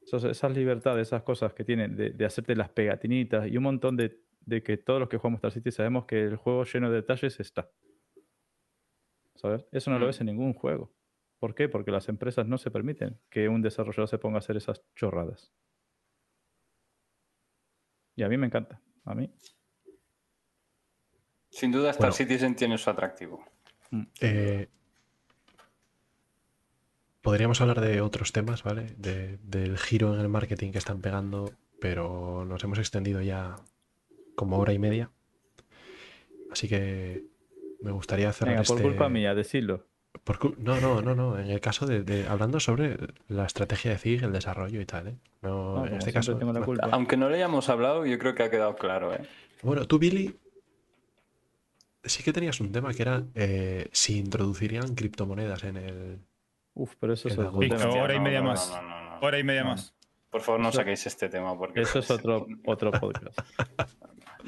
Esas, 0.00 0.24
esas 0.24 0.52
libertades, 0.52 1.08
esas 1.08 1.22
cosas 1.22 1.52
que 1.52 1.64
tienen 1.64 1.94
de, 1.96 2.10
de 2.10 2.24
hacerte 2.24 2.56
las 2.56 2.70
pegatinitas 2.70 3.46
y 3.48 3.56
un 3.56 3.64
montón 3.64 3.96
de, 3.96 4.20
de 4.40 4.62
que 4.62 4.76
todos 4.76 4.98
los 5.00 5.08
que 5.08 5.16
jugamos 5.18 5.38
Star 5.38 5.52
City 5.52 5.70
sabemos 5.70 6.06
que 6.06 6.22
el 6.24 6.36
juego 6.36 6.64
lleno 6.64 6.90
de 6.90 6.96
detalles 6.96 7.38
está. 7.40 7.70
¿Sabes? 9.34 9.66
Eso 9.72 9.90
no 9.90 9.98
lo 9.98 10.06
Mm. 10.06 10.08
ves 10.08 10.20
en 10.20 10.26
ningún 10.26 10.54
juego. 10.54 10.92
¿Por 11.38 11.54
qué? 11.54 11.68
Porque 11.68 11.90
las 11.90 12.08
empresas 12.08 12.46
no 12.46 12.56
se 12.56 12.70
permiten 12.70 13.20
que 13.28 13.48
un 13.48 13.60
desarrollador 13.62 14.08
se 14.08 14.18
ponga 14.18 14.36
a 14.36 14.38
hacer 14.38 14.56
esas 14.56 14.82
chorradas. 14.94 15.52
Y 18.16 18.22
a 18.22 18.28
mí 18.28 18.36
me 18.36 18.46
encanta. 18.46 18.80
A 19.04 19.14
mí. 19.14 19.30
Sin 21.50 21.70
duda 21.70 21.90
Star 21.90 22.10
Bueno. 22.10 22.14
Citizen 22.16 22.56
tiene 22.56 22.76
su 22.78 22.90
atractivo. 22.90 23.44
Eh, 24.20 24.68
podríamos 27.22 27.60
hablar 27.60 27.80
de 27.80 28.00
otros 28.00 28.32
temas, 28.32 28.62
¿vale? 28.62 28.94
De- 28.96 29.38
del 29.42 29.78
giro 29.78 30.14
en 30.14 30.20
el 30.20 30.28
marketing 30.28 30.72
que 30.72 30.78
están 30.78 31.00
pegando, 31.00 31.52
pero 31.80 32.44
nos 32.44 32.62
hemos 32.64 32.78
extendido 32.78 33.20
ya 33.22 33.56
como 34.34 34.58
hora 34.58 34.72
y 34.72 34.78
media. 34.78 35.10
Así 36.50 36.68
que 36.68 37.24
me 37.80 37.92
gustaría 37.92 38.32
cerrar 38.32 38.54
Venga, 38.56 38.64
por 38.66 38.76
este- 38.78 38.88
culpa 38.88 39.08
mía, 39.08 39.34
decirlo. 39.34 39.86
Por 40.24 40.58
no, 40.58 40.80
no, 40.80 41.00
no, 41.02 41.14
no. 41.14 41.38
En 41.38 41.50
el 41.50 41.60
caso 41.60 41.86
de, 41.86 42.02
de- 42.02 42.26
hablando 42.28 42.60
sobre 42.60 42.96
la 43.28 43.44
estrategia 43.46 43.90
de 43.92 43.98
ZIG, 43.98 44.24
el 44.24 44.32
desarrollo 44.32 44.80
y 44.80 44.86
tal, 44.86 45.08
¿eh? 45.08 45.16
No, 45.42 45.76
No, 45.76 45.86
en 45.86 45.94
este 45.96 46.12
caso. 46.12 46.36
tengo 46.36 46.52
la 46.52 46.60
no. 46.60 46.66
culpa. 46.66 46.88
Aunque 46.92 47.16
no 47.16 47.28
le 47.28 47.36
hayamos 47.36 47.68
hablado, 47.68 48.04
yo 48.06 48.18
creo 48.18 48.34
que 48.34 48.42
ha 48.42 48.50
quedado 48.50 48.74
claro, 48.76 49.14
¿eh? 49.14 49.20
Bueno, 49.62 49.84
tú, 49.86 49.98
Billy, 49.98 50.34
sí 52.04 52.22
que 52.22 52.32
tenías 52.32 52.60
un 52.60 52.72
tema 52.72 52.92
que 52.94 53.02
era 53.02 53.24
eh, 53.34 53.88
si 53.92 54.18
introducirían 54.18 54.94
criptomonedas 54.94 55.64
en 55.64 55.76
el. 55.76 56.18
Uf, 56.74 56.94
pero 57.00 57.14
eso 57.14 57.28
es 57.28 57.38
otro 57.38 57.58
tema. 57.58 57.88
Hora 57.90 58.14
y 58.14 58.20
media 58.20 58.40
no, 58.40 58.48
más. 58.50 58.70
no, 58.70 58.82
no, 58.82 59.10
no. 59.10 59.18
Hora 59.20 59.38
y 59.38 59.44
media 59.44 59.62
No. 59.64 59.70
más. 59.70 59.94
Por 60.30 60.40
favor, 60.42 60.60
no 60.60 60.68
Eso- 60.68 60.78
saquéis 60.78 61.06
este 61.06 61.28
tema 61.30 61.56
porque... 61.56 61.80
Eso 61.80 62.00
es 62.00 62.10
otro, 62.10 62.46
otro 62.66 62.90
podcast. 62.90 63.38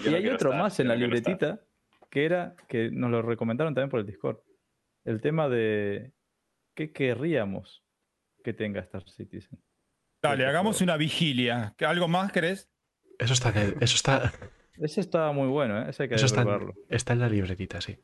Y 0.05 0.11
no 0.11 0.17
hay 0.17 0.27
otro 0.29 0.51
estar, 0.51 0.63
más 0.63 0.79
en 0.81 0.89
la 0.89 0.95
estar. 0.95 1.09
libretita 1.09 1.61
que 2.11 2.25
era 2.27 2.55
que 2.69 2.91
nos 2.91 3.11
lo 3.11 3.23
recomendaron 3.23 3.75
también 3.75 3.89
por 3.89 4.01
el 4.01 4.07
Discord. 4.07 4.37
El 5.09 5.21
tema 5.21 5.49
de 5.49 6.13
qué 6.75 6.93
querríamos 6.93 7.83
que 8.45 8.53
tenga 8.53 8.81
Star 8.81 9.09
Citizen. 9.09 9.59
Dale, 10.23 10.47
hagamos 10.47 10.81
una 10.81 10.97
vigilia. 10.97 11.75
¿Qué- 11.79 11.87
¿Algo 11.87 12.09
más 12.09 12.31
querés? 12.33 12.69
Eso 13.19 13.33
está 13.33 13.49
en 13.51 13.57
el- 13.59 13.77
eso 13.81 13.97
está, 13.97 14.33
Ese 14.79 15.01
está 15.01 15.33
muy 15.33 15.49
bueno, 15.49 15.81
¿eh? 15.83 15.91
Ese 15.91 16.05
hay 16.05 16.09
que 16.09 16.15
eso 16.17 16.27
está, 16.27 16.43
en, 16.43 16.47
probarlo. 16.47 16.75
está 16.89 17.13
en 17.15 17.21
la 17.21 17.29
libretita, 17.29 17.81
sí. 17.81 17.99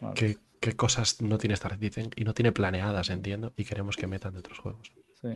Vale. 0.00 0.14
¿Qué, 0.14 0.36
qué 0.60 0.72
cosas 0.74 1.20
no 1.22 1.38
tiene 1.38 1.54
Star 1.54 1.74
Citizen 1.74 2.10
y 2.16 2.24
no 2.24 2.34
tiene 2.34 2.50
planeadas, 2.52 3.10
entiendo, 3.10 3.52
y 3.56 3.64
queremos 3.64 3.96
que 3.96 4.06
metan 4.08 4.32
de 4.32 4.40
otros 4.40 4.58
juegos? 4.58 4.92
Sí. 5.20 5.28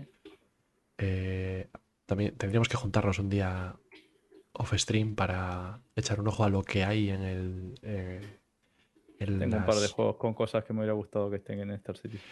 Eh, 0.99 1.69
también 2.07 2.35
tendríamos 2.37 2.69
que 2.69 2.77
juntarnos 2.77 3.19
un 3.19 3.29
día 3.29 3.77
off 4.53 4.73
stream 4.75 5.15
para 5.15 5.81
echar 5.95 6.21
un 6.21 6.29
ojo 6.29 6.45
a 6.45 6.49
lo 6.49 6.63
que 6.63 6.85
hay 6.85 7.11
en 7.11 7.23
el. 7.23 7.75
eh, 7.83 8.39
en 9.19 9.39
Tengo 9.39 9.57
un 9.57 9.65
par 9.65 9.77
de 9.77 9.89
juegos 9.89 10.17
con 10.17 10.35
cosas 10.35 10.65
que 10.65 10.73
me 10.73 10.81
hubiera 10.81 10.95
gustado 10.95 11.31
que 11.31 11.37
estén 11.37 11.61
en 11.61 11.71
Star 11.73 11.97
Citizen. 11.97 12.29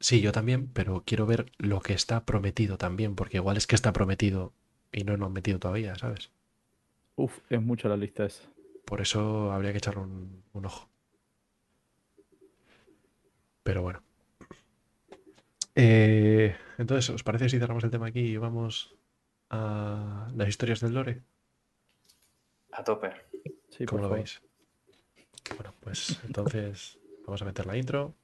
Sí, 0.00 0.20
yo 0.20 0.32
también, 0.32 0.68
pero 0.72 1.02
quiero 1.06 1.26
ver 1.26 1.52
lo 1.58 1.80
que 1.80 1.92
está 1.92 2.24
prometido 2.24 2.76
también, 2.78 3.14
porque 3.14 3.36
igual 3.36 3.56
es 3.56 3.66
que 3.66 3.74
está 3.76 3.92
prometido 3.92 4.52
y 4.92 5.04
no 5.04 5.16
lo 5.16 5.26
han 5.26 5.32
metido 5.32 5.58
todavía, 5.58 5.94
¿sabes? 5.94 6.30
Uf, 7.16 7.38
es 7.50 7.62
mucha 7.62 7.88
la 7.88 7.96
lista 7.96 8.24
esa. 8.24 8.48
Por 8.84 9.00
eso 9.00 9.52
habría 9.52 9.72
que 9.72 9.78
echarle 9.78 10.02
un, 10.02 10.42
un 10.52 10.66
ojo. 10.66 10.88
Pero 13.62 13.82
bueno. 13.82 14.02
Eh, 15.74 16.56
entonces, 16.78 17.10
¿os 17.10 17.22
parece 17.22 17.48
si 17.48 17.58
cerramos 17.58 17.84
el 17.84 17.90
tema 17.90 18.06
aquí 18.08 18.20
y 18.20 18.36
vamos 18.36 18.96
a 19.50 20.30
las 20.34 20.48
historias 20.48 20.80
del 20.80 20.94
lore? 20.94 21.22
A 22.72 22.82
tope. 22.82 23.10
Sí, 23.68 23.86
¿Cómo 23.86 24.02
lo 24.02 24.08
favor. 24.08 24.18
veis? 24.18 24.40
Bueno, 25.56 25.74
pues 25.80 26.18
entonces 26.24 26.98
vamos 27.26 27.42
a 27.42 27.44
meter 27.44 27.66
la 27.66 27.76
intro. 27.76 28.14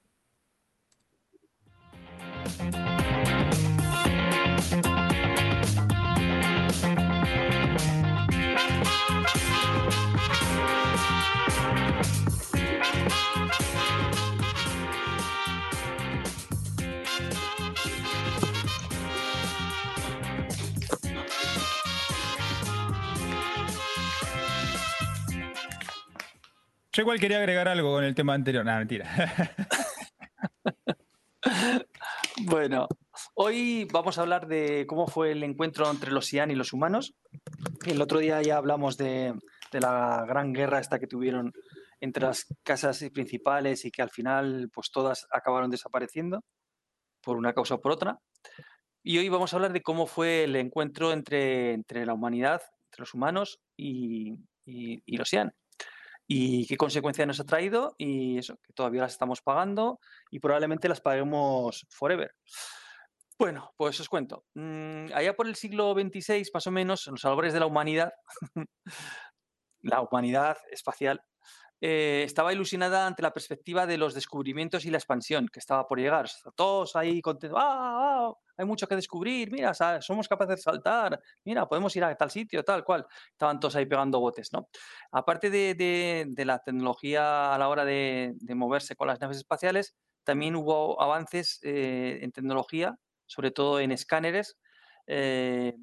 Yo 26.97 27.02
igual 27.02 27.20
quería 27.20 27.36
agregar 27.36 27.68
algo 27.68 27.92
con 27.92 28.05
el 28.05 28.15
tema 28.15 28.33
anterior. 28.33 28.65
Nada, 28.65 28.78
mentira. 28.78 29.07
Bueno, 32.44 32.86
hoy 33.34 33.89
vamos 33.92 34.18
a 34.18 34.20
hablar 34.20 34.47
de 34.47 34.86
cómo 34.86 35.07
fue 35.07 35.33
el 35.33 35.42
encuentro 35.42 35.91
entre 35.91 36.10
los 36.12 36.26
Sian 36.26 36.50
y 36.50 36.55
los 36.55 36.73
humanos. 36.73 37.15
El 37.86 38.00
otro 38.02 38.18
día 38.18 38.41
ya 38.42 38.57
hablamos 38.57 38.97
de, 38.97 39.34
la 39.73 40.25
gran 40.28 40.52
guerra 40.52 40.78
esta 40.78 40.99
que 40.99 41.07
tuvieron 41.07 41.52
entre 42.00 42.25
las 42.25 42.47
casas 42.62 43.05
principales 43.12 43.84
y 43.84 43.91
que 43.91 44.02
al 44.02 44.10
final 44.10 44.70
pues 44.73 44.91
todas 44.91 45.26
acabaron 45.31 45.70
desapareciendo 45.70 46.44
por 47.23 47.36
una 47.36 47.52
causa 47.52 47.75
o 47.75 47.81
por 47.81 47.92
otra. 47.92 48.18
Y 49.02 49.18
hoy 49.18 49.28
vamos 49.28 49.52
a 49.52 49.57
hablar 49.57 49.73
de 49.73 49.83
cómo 49.83 50.07
fue 50.07 50.44
el 50.44 50.57
encuentro 50.57 51.12
entre, 51.12 51.83
la 52.05 52.15
humanidad, 52.15 52.62
entre 52.91 53.00
los 53.00 53.15
humanos 53.15 53.60
y- 53.76 54.34
y 54.66 55.16
los 55.16 55.28
Sian. 55.28 55.55
Y 56.29 56.67
qué 56.67 56.77
consecuencias 56.77 57.27
nos 57.27 57.41
ha 57.41 57.45
traído 57.45 57.95
y 57.99 58.39
eso, 58.39 58.59
que 58.67 58.73
todavía 58.73 59.03
las 59.03 59.13
estamos 59.13 59.43
pagando 59.43 60.01
y 60.31 60.41
probablemente 60.41 60.89
las 60.89 61.01
paguemos 61.01 61.87
forever. 61.89 62.35
Bueno, 63.39 63.73
pues 63.77 64.01
os 64.01 64.09
cuento. 64.09 64.45
Mm, 64.55 65.13
allá 65.15 65.37
por 65.37 65.47
el 65.47 65.57
siglo 65.57 65.93
XXVI, 65.93 66.45
más 66.55 66.67
o 66.67 66.71
menos, 66.71 67.07
en 67.07 67.13
los 67.13 67.25
albores 67.25 67.53
de 67.53 67.61
la 67.61 67.67
humanidad, 67.67 68.13
la 69.83 70.01
humanidad 70.01 70.57
espacial, 70.71 71.23
eh, 71.81 72.23
estaba 72.25 72.53
ilusionada 72.53 73.07
ante 73.07 73.23
la 73.23 73.33
perspectiva 73.33 73.87
de 73.87 73.99
los 73.99 74.15
descubrimientos 74.15 74.85
y 74.85 74.91
la 74.91 74.99
expansión 74.99 75.49
que 75.49 75.59
estaba 75.61 75.87
por 75.87 75.99
llegar. 76.01 76.29
Todos 76.55 76.97
ahí 76.97 77.21
contentos, 77.21 77.59
¡ah, 77.63 78.29
ah, 78.31 78.35
hay 78.57 78.65
mucho 78.67 78.87
que 78.87 78.97
descubrir, 78.97 79.51
mira, 79.53 79.73
somos 80.01 80.29
capaces 80.29 80.57
de 80.57 80.63
saltar, 80.63 81.21
mira, 81.45 81.69
podemos 81.69 81.95
ir 81.97 82.05
a 82.05 82.15
tal 82.17 82.31
sitio, 82.31 82.65
tal 82.65 82.85
cual. 82.85 83.07
Estaban 83.33 83.61
todos 83.61 83.77
ahí 83.77 83.87
pegando 83.87 84.21
botes, 84.21 84.53
¿no? 84.53 84.69
Aparte 85.13 85.51
de, 85.51 85.75
de- 85.75 86.25
de 86.29 86.45
la 86.45 86.59
tecnología 86.61 87.55
a 87.55 87.59
la 87.59 87.69
hora 87.69 87.85
de, 87.85 88.33
de 88.37 88.55
moverse 88.55 88.97
con 88.97 89.09
las 89.09 89.21
naves 89.21 89.39
espaciales, 89.39 89.95
también 90.25 90.57
hubo 90.57 91.01
avances 91.01 91.61
eh, 91.63 92.19
en 92.23 92.33
tecnología, 92.33 92.97
sobre 93.27 93.51
todo 93.51 93.81
en 93.81 93.93
escáneres, 93.93 94.59
eh, 95.07 95.75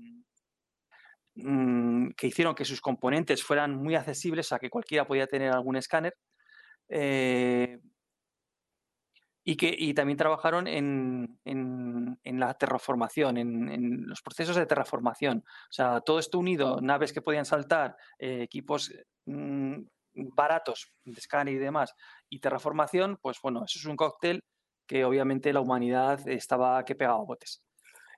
mm, 1.36 2.10
que 2.18 2.28
hicieron 2.28 2.56
que 2.56 2.66
sus 2.66 2.82
componentes 2.82 3.44
fueran 3.44 3.76
muy 3.76 3.96
accesibles, 3.96 4.52
a 4.54 4.60
que 4.60 4.70
cualquiera 4.70 5.06
podía 5.08 5.28
tener 5.28 5.52
algún 5.54 5.76
escáner. 5.78 6.16
eh, 6.90 7.80
y, 9.46 9.58
que, 9.58 9.76
y 9.78 9.94
también 9.94 10.18
trabajaron 10.18 10.68
en, 10.68 11.40
en- 11.46 12.20
la 12.40 12.54
terraformación, 12.56 13.38
en, 13.38 13.70
en 13.70 14.08
los 14.08 14.22
procesos 14.22 14.56
de 14.56 14.66
terraformación. 14.66 15.40
O 15.40 15.72
sea, 15.74 16.02
todo 16.02 16.20
esto 16.20 16.40
unido, 16.40 16.80
naves 16.82 17.14
que 17.14 17.22
podían 17.22 17.46
saltar, 17.46 17.96
eh, 18.20 18.42
equipos 18.44 18.92
mm, 19.26 19.82
baratos 20.14 20.94
de 21.04 21.20
escáner 21.20 21.54
y 21.56 21.58
demás, 21.58 21.94
y 22.30 22.40
terraformación, 22.40 23.18
pues 23.22 23.38
bueno, 23.44 23.64
eso 23.66 23.80
es 23.80 23.86
un 23.86 23.96
cóctel 23.98 24.42
que 24.88 25.06
obviamente 25.06 25.54
la 25.54 25.62
humanidad 25.62 26.28
estaba 26.28 26.84
que 26.86 26.96
pegaba 26.96 27.24
botes. 27.24 27.62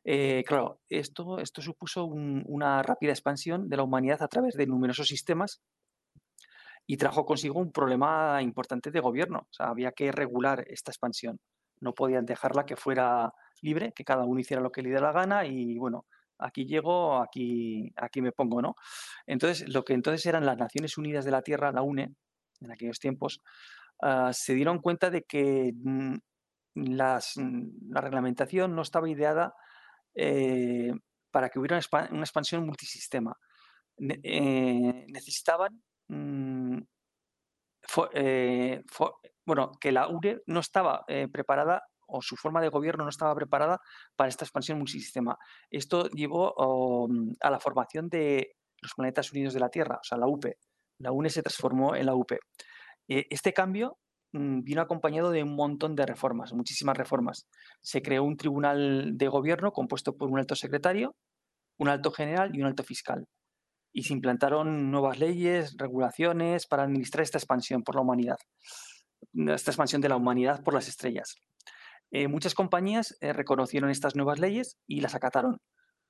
Eh, 0.05 0.43
claro, 0.47 0.81
esto, 0.89 1.39
esto 1.39 1.61
supuso 1.61 2.05
un- 2.05 2.43
una 2.47 2.81
rápida 2.83 3.11
expansión 3.11 3.67
de 3.69 3.77
la 3.77 3.83
humanidad 3.83 4.21
a 4.23 4.27
través 4.29 4.53
de 4.55 4.67
numerosos 4.67 5.07
sistemas 5.07 5.61
y 6.87 6.97
trajo 6.97 7.25
consigo 7.25 7.59
un 7.59 7.71
problema 7.71 8.41
importante 8.41 8.91
de 8.91 8.99
gobierno. 8.99 9.39
O 9.49 9.53
sea, 9.53 9.67
había 9.67 9.91
que 9.91 10.11
regular 10.11 10.65
esta 10.69 10.91
expansión. 10.91 11.39
No 11.81 11.93
podían 11.93 12.25
dejarla 12.25 12.65
que 12.65 12.75
fuera 12.75 13.33
libre, 13.61 13.91
que 13.93 14.03
cada 14.03 14.25
uno 14.25 14.39
hiciera 14.39 14.61
lo 14.61 14.71
que 14.71 14.81
le 14.81 14.89
diera 14.89 15.07
la 15.07 15.11
gana 15.11 15.45
y 15.45 15.77
bueno, 15.77 16.05
aquí 16.37 16.65
llego, 16.65 17.21
aquí, 17.21 17.91
aquí 17.95 18.21
me 18.21 18.31
pongo, 18.31 18.61
¿no? 18.61 18.75
Entonces, 19.25 19.67
lo 19.73 19.83
que 19.83 19.93
entonces 19.93 20.25
eran 20.25 20.45
las 20.45 20.57
Naciones 20.57 20.97
Unidas 20.97 21.25
de 21.25 21.31
la 21.31 21.41
Tierra, 21.41 21.71
la 21.71 21.81
UNE, 21.81 22.13
en 22.61 22.71
aquellos 22.71 22.99
tiempos, 22.99 23.41
ah, 24.01 24.31
se 24.33 24.53
dieron 24.53 24.79
cuenta 24.79 25.09
de 25.09 25.23
que 25.23 25.73
mm, 25.75 26.15
mm, 26.75 27.91
la 27.91 28.01
reglamentación 28.01 28.75
no 28.75 28.81
estaba 28.81 29.09
ideada 29.09 29.53
eh, 30.15 30.91
para 31.31 31.49
que 31.49 31.59
hubiera 31.59 31.75
una, 31.75 31.81
expa- 31.81 32.09
una 32.11 32.21
expansión 32.23 32.65
multisistema. 32.65 33.35
Ne- 33.97 34.19
eh, 34.23 35.05
necesitaban 35.09 35.81
mm, 36.07 36.79
eh, 38.13 38.83
bueno, 39.45 39.71
que 39.79 39.91
la 39.91 40.07
URE 40.09 40.41
no 40.47 40.59
estaba 40.59 41.05
preparada 41.31 41.83
o 42.07 42.21
su 42.21 42.35
forma 42.35 42.61
de 42.61 42.69
gobierno 42.69 43.03
no 43.03 43.09
estaba 43.09 43.35
preparada 43.35 43.79
para 44.15 44.29
esta 44.29 44.45
expansión 44.45 44.77
multisistema. 44.77 45.37
Esto 45.69 46.07
llevó 46.09 46.53
oh, 46.57 47.07
mm, 47.07 47.33
a 47.41 47.49
la 47.49 47.59
formación 47.59 48.09
de 48.09 48.55
los 48.81 48.93
planetas 48.93 49.31
unidos 49.31 49.53
de 49.53 49.59
la 49.59 49.69
Tierra, 49.69 49.97
o 50.01 50.03
sea, 50.03 50.17
la 50.17 50.27
UPE. 50.27 50.57
La 50.99 51.11
UNE 51.11 51.29
se 51.29 51.41
transformó 51.41 51.95
en 51.95 52.05
la 52.05 52.15
UPE. 52.15 52.39
Eh, 53.07 53.25
este 53.29 53.53
cambio 53.53 53.97
vino 54.63 54.81
acompañado 54.81 55.31
de 55.31 55.43
un 55.43 55.55
montón 55.55 55.95
de 55.95 56.05
reformas, 56.05 56.53
muchísimas 56.53 56.97
reformas. 56.97 57.47
Se 57.81 58.01
creó 58.01 58.23
un 58.23 58.37
tribunal 58.37 59.17
de 59.17 59.27
gobierno 59.27 59.71
compuesto 59.71 60.15
por 60.15 60.29
un 60.29 60.39
alto 60.39 60.55
secretario, 60.55 61.15
un 61.77 61.89
alto 61.89 62.11
general 62.11 62.55
y 62.55 62.61
un 62.61 62.67
alto 62.67 62.83
fiscal 62.83 63.25
y 63.95 64.03
se 64.03 64.13
implantaron 64.13 64.91
nuevas 64.91 65.19
leyes, 65.19 65.77
regulaciones 65.77 66.67
para 66.67 66.83
administrar 66.83 67.23
esta 67.23 67.37
expansión 67.37 67.81
por 67.81 67.95
la 67.95 68.01
humanidad, 68.01 68.35
esta 69.33 69.71
expansión 69.71 70.01
de 70.01 70.09
la 70.09 70.17
humanidad 70.17 70.61
por 70.63 70.73
las 70.73 70.89
estrellas. 70.89 71.35
Eh, 72.11 72.27
muchas 72.27 72.53
compañías 72.53 73.17
eh, 73.21 73.31
reconocieron 73.31 73.89
estas 73.89 74.17
nuevas 74.17 74.37
leyes 74.39 74.77
y 74.85 74.99
las 74.99 75.15
acataron, 75.15 75.61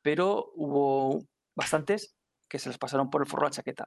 pero 0.02 0.52
hubo 0.56 1.28
bastantes 1.56 2.16
que 2.50 2.58
se 2.58 2.70
las 2.70 2.80
pasaron 2.80 3.12
por 3.12 3.22
el 3.22 3.28
forro 3.28 3.44
de 3.44 3.50
la 3.50 3.56
chaqueta. 3.56 3.86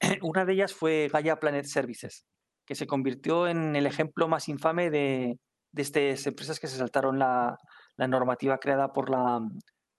Una 0.22 0.46
de 0.46 0.54
ellas 0.54 0.72
fue 0.72 1.10
Gaia 1.12 1.36
Planet 1.36 1.66
Services, 1.66 2.24
que 2.68 2.74
se 2.74 2.86
convirtió 2.86 3.48
en 3.48 3.74
el 3.76 3.86
ejemplo 3.86 4.28
más 4.28 4.46
infame 4.50 4.90
de, 4.90 5.38
estas 5.74 6.26
empresas 6.26 6.60
que 6.60 6.66
se 6.66 6.76
saltaron 6.76 7.18
la, 7.18 7.56
la 7.96 8.06
normativa 8.08 8.58
creada 8.58 8.92
por 8.92 9.08
la, 9.08 9.40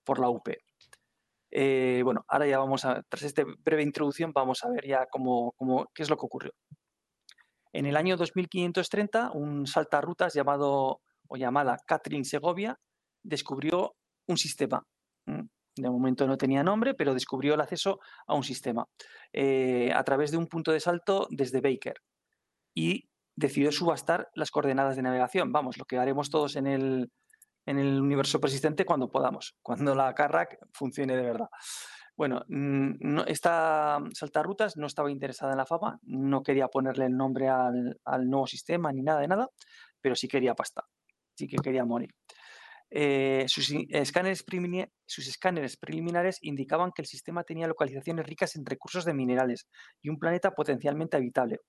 por 0.05 0.19
la 0.19 0.29
UP. 0.29 0.49
Eh, 1.49 2.01
bueno, 2.03 2.23
ahora 2.27 2.45
ya 2.45 2.59
vamos 2.59 2.85
a, 2.85 3.01
tras 3.09 3.23
esta 3.23 3.43
breve 3.63 3.81
introducción, 3.81 4.31
vamos 4.35 4.63
a 4.63 4.69
ver 4.69 4.85
ya 4.85 5.07
cómo, 5.09 5.53
cómo- 5.57 5.87
qué 5.95 6.03
es 6.03 6.11
lo 6.11 6.15
que 6.17 6.27
ocurrió. 6.27 6.51
En 7.73 7.87
el 7.87 7.97
año 7.97 8.15
2530, 8.17 9.31
un 9.33 9.65
saltarrutas 9.65 10.35
llamado 10.35 11.01
o 11.27 11.37
llamada 11.37 11.75
Catherine 11.87 12.23
Segovia 12.23 12.77
descubrió 13.23 13.95
un 14.27 14.37
sistema. 14.37 14.83
Mm, 15.25 15.41
De 15.75 15.89
momento 15.89 16.27
no 16.27 16.37
tenía 16.37 16.61
nombre, 16.63 16.93
pero 16.93 17.15
descubrió 17.15 17.55
el 17.55 17.61
acceso 17.61 17.99
a 18.27 18.35
un 18.35 18.43
sistema 18.43 18.85
eh, 19.33 19.91
a 19.91 20.03
través 20.03 20.29
de 20.29 20.37
un 20.37 20.45
punto 20.45 20.71
de 20.71 20.79
salto 20.79 21.25
desde 21.31 21.61
Baker 21.61 21.95
y 22.79 23.09
decidió 23.35 23.73
subastar 23.73 24.29
las 24.35 24.51
coordenadas 24.51 24.95
de 24.95 25.01
navegación. 25.01 25.51
Vamos, 25.51 25.77
lo 25.77 25.83
que 25.83 25.97
haremos 25.97 26.29
todos 26.29 26.55
en 26.55 26.65
el, 26.65 27.11
en 27.65 27.77
el 27.77 27.99
universo 28.01 28.39
persistente 28.39 28.85
cuando 28.85 29.11
podamos, 29.11 29.57
cuando 29.61 29.93
la 29.95 30.13
Carrack 30.15 30.57
funcione 30.71 31.17
de 31.17 31.23
verdad. 31.23 31.49
Bueno, 32.15 32.41
mm, 32.47 32.91
no- 33.01 33.25
esta 33.25 33.99
saltarrutas 34.13 34.77
no 34.77 34.87
estaba 34.87 35.11
interesada 35.11 35.51
en 35.51 35.57
la 35.57 35.65
fama, 35.65 35.99
no 36.03 36.41
quería 36.41 36.69
ponerle 36.69 37.05
el 37.07 37.17
nombre 37.17 37.49
al, 37.49 37.99
al 38.05 38.29
nuevo 38.29 38.47
sistema 38.47 38.93
ni 38.93 39.01
nada 39.01 39.19
de 39.19 39.27
nada, 39.27 39.49
pero 39.99 40.15
sí 40.15 40.29
quería 40.29 40.55
pasta, 40.55 40.83
sí 41.35 41.47
que 41.49 41.57
quería 41.57 41.83
morir. 41.83 42.11
Eh, 42.91 43.45
sus 43.47 43.69
escáneres 43.89 44.43
preliminares 45.77 46.39
indicaban 46.41 46.91
que 46.95 47.01
el 47.01 47.07
sistema 47.07 47.43
tenía 47.43 47.67
localizaciones 47.67 48.25
ricas 48.25 48.55
en 48.55 48.65
recursos 48.65 49.03
de 49.05 49.13
minerales 49.13 49.67
y 50.01 50.09
un 50.09 50.17
planeta 50.17 50.51
potencialmente 50.51 51.17
habitable 51.17 51.59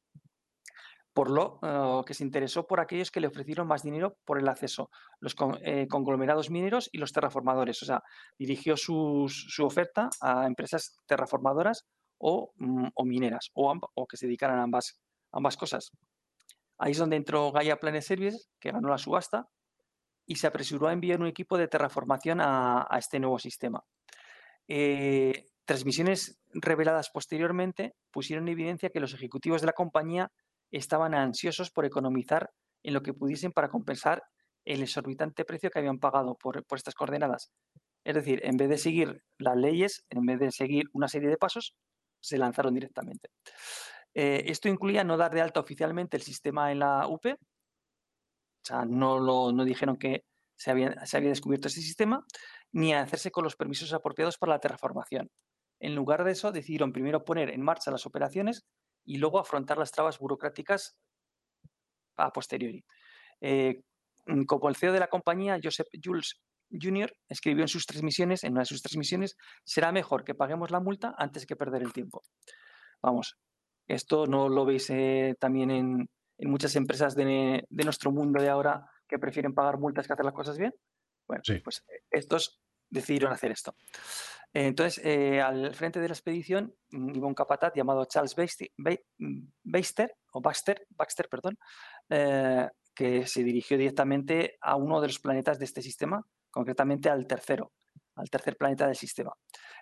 por 1.12 1.30
lo 1.30 1.58
que 2.06 2.14
se 2.14 2.24
interesó 2.24 2.66
por 2.66 2.80
aquellos 2.80 3.10
que 3.10 3.20
le 3.20 3.26
ofrecieron 3.26 3.66
más 3.66 3.82
dinero 3.82 4.16
por 4.24 4.38
el 4.38 4.48
acceso, 4.48 4.90
los 5.18 5.34
eh, 5.62 5.86
conglomerados 5.88 6.50
mineros 6.50 6.88
y 6.92 6.98
los 6.98 7.12
terraformadores. 7.12 7.82
O 7.82 7.86
sea, 7.86 8.02
dirigió 8.38 8.76
su 8.76 9.26
oferta 9.60 10.08
a 10.20 10.46
empresas 10.46 10.96
terraformadoras 11.06 11.84
o, 12.18 12.52
mm, 12.56 12.88
mineras, 13.04 13.50
o 13.54 14.06
que 14.06 14.16
se 14.16 14.26
dedicaran 14.26 14.58
a 14.58 14.62
ambas, 14.62 15.00
ambas 15.32 15.56
cosas. 15.56 15.90
Ahí 16.78 16.92
es 16.92 16.98
donde 16.98 17.16
entró 17.16 17.50
Gaia 17.50 17.76
Planet 17.76 18.02
Services, 18.02 18.48
que 18.60 18.72
ganó 18.72 18.88
la 18.88 18.98
subasta, 18.98 19.48
y 20.26 20.36
se 20.36 20.46
apresuró 20.46 20.88
a 20.88 20.92
enviar 20.92 21.20
un 21.20 21.26
equipo 21.26 21.58
de 21.58 21.66
terraformación 21.66 22.40
a, 22.40 22.86
a 22.88 22.98
este 22.98 23.18
nuevo 23.18 23.38
sistema. 23.38 23.82
Eh, 24.68 25.46
transmisiones 25.64 26.38
reveladas 26.52 27.10
posteriormente 27.10 27.94
pusieron 28.10 28.46
en 28.46 28.52
evidencia 28.52 28.90
que 28.90 29.00
los 29.00 29.14
ejecutivos 29.14 29.60
de 29.60 29.66
la 29.66 29.72
compañía 29.72 30.30
estaban 30.70 31.14
ansiosos 31.14 31.70
por 31.70 31.84
economizar 31.84 32.50
en 32.82 32.94
lo 32.94 33.02
que 33.02 33.12
pudiesen 33.12 33.52
para 33.52 33.68
compensar 33.68 34.22
el 34.64 34.82
exorbitante 34.82 35.44
precio 35.44 35.70
que 35.70 35.78
habían 35.78 35.98
pagado 35.98 36.36
por, 36.36 36.64
por 36.64 36.78
estas 36.78 36.94
coordenadas. 36.94 37.50
Es 38.04 38.14
decir, 38.14 38.40
en 38.44 38.56
vez 38.56 38.68
de 38.68 38.78
seguir 38.78 39.22
las 39.38 39.56
leyes, 39.56 40.04
en 40.10 40.24
vez 40.24 40.38
de 40.38 40.50
seguir 40.50 40.86
una 40.92 41.08
serie 41.08 41.28
de 41.28 41.36
pasos, 41.36 41.74
se 42.20 42.38
lanzaron 42.38 42.74
directamente. 42.74 43.30
Eh, 44.14 44.44
esto 44.46 44.68
incluía 44.68 45.04
no 45.04 45.16
dar 45.16 45.32
de 45.32 45.40
alta 45.40 45.60
oficialmente 45.60 46.16
el 46.16 46.22
sistema 46.22 46.72
en 46.72 46.80
la 46.80 47.06
UP, 47.06 47.26
o 47.26 47.36
sea, 48.62 48.84
no, 48.84 49.18
lo, 49.18 49.52
no 49.52 49.64
dijeron 49.64 49.96
que 49.96 50.24
se 50.56 50.70
había, 50.70 51.06
se 51.06 51.16
había 51.16 51.30
descubierto 51.30 51.68
ese 51.68 51.80
sistema, 51.80 52.24
ni 52.72 52.92
hacerse 52.92 53.30
con 53.30 53.44
los 53.44 53.56
permisos 53.56 53.92
apropiados 53.92 54.36
para 54.36 54.52
la 54.52 54.58
terraformación. 54.58 55.30
En 55.80 55.94
lugar 55.94 56.24
de 56.24 56.32
eso, 56.32 56.52
decidieron 56.52 56.92
primero 56.92 57.24
poner 57.24 57.50
en 57.50 57.62
marcha 57.62 57.90
las 57.90 58.04
operaciones 58.04 58.66
y 59.04 59.18
luego 59.18 59.38
afrontar 59.38 59.78
las 59.78 59.92
trabas 59.92 60.18
burocráticas 60.18 60.96
a 62.16 62.32
posteriori. 62.32 62.84
Eh, 63.40 63.82
mm, 64.26 64.44
como 64.44 64.68
el 64.68 64.76
CEO 64.76 64.92
de 64.92 65.00
la 65.00 65.08
compañía, 65.08 65.58
Joseph 65.62 65.88
Jules 66.02 66.40
Jr., 66.70 67.12
escribió 67.28 67.62
en 67.64 67.68
sus 67.68 67.86
transmisiones, 67.86 68.44
en 68.44 68.52
una 68.52 68.60
de 68.60 68.66
sus 68.66 68.82
transmisiones, 68.82 69.36
será 69.64 69.90
mejor 69.92 70.24
que 70.24 70.34
paguemos 70.34 70.70
la 70.70 70.80
multa 70.80 71.14
antes 71.18 71.46
que 71.46 71.56
perder 71.56 71.82
el 71.82 71.92
tiempo. 71.92 72.22
Vamos, 73.02 73.36
esto 73.88 74.26
no 74.26 74.48
lo 74.48 74.64
veis 74.64 74.88
eh, 74.90 75.34
también 75.40 75.70
en, 75.70 76.08
en 76.38 76.50
muchas 76.50 76.76
empresas 76.76 77.14
de, 77.16 77.64
de 77.68 77.84
nuestro 77.84 78.12
mundo 78.12 78.40
de 78.40 78.48
ahora 78.48 78.86
que 79.08 79.18
prefieren 79.18 79.54
pagar 79.54 79.78
multas 79.78 80.06
que 80.06 80.12
hacer 80.12 80.24
las 80.24 80.34
cosas 80.34 80.58
bien. 80.58 80.72
Bueno, 81.26 81.42
Sí. 81.44 81.58
pues 81.64 81.82
eh, 81.88 82.02
estos 82.10 82.59
decidieron 82.90 83.32
hacer 83.32 83.52
esto. 83.52 83.74
Entonces, 84.52 85.00
eh, 85.04 85.40
al 85.40 85.74
frente 85.74 86.00
de 86.00 86.08
la 86.08 86.14
expedición 86.14 86.74
mm, 86.90 87.14
iba 87.14 87.26
un 87.26 87.34
capataz 87.34 87.72
llamado 87.74 88.04
Charles 88.06 88.34
Baxter, 89.62 90.16
o 90.32 90.40
Baxter, 90.40 90.86
Baxter, 90.90 91.28
perdón, 91.28 91.56
eh, 92.08 92.68
que 92.94 93.26
se 93.26 93.44
dirigió 93.44 93.78
directamente 93.78 94.58
a 94.60 94.76
uno 94.76 95.00
de 95.00 95.06
los 95.06 95.20
planetas 95.20 95.58
de 95.58 95.64
este 95.64 95.82
sistema, 95.82 96.24
concretamente 96.50 97.08
al 97.08 97.26
tercero, 97.26 97.72
al 98.16 98.28
tercer 98.28 98.56
planeta 98.56 98.86
del 98.86 98.96
sistema, 98.96 99.32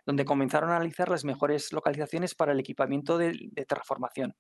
donde 0.05 0.27
comenzaron 0.27 0.71
a 0.71 0.77
analizar 0.77 1.09
las 1.09 1.25
mejores 1.25 1.73
localizaciones 1.73 2.35
para 2.35 2.53
el 2.53 2.61
equipamiento 2.61 3.17
de, 3.17 3.37
de 3.51 3.65
terraformación. 3.65 4.35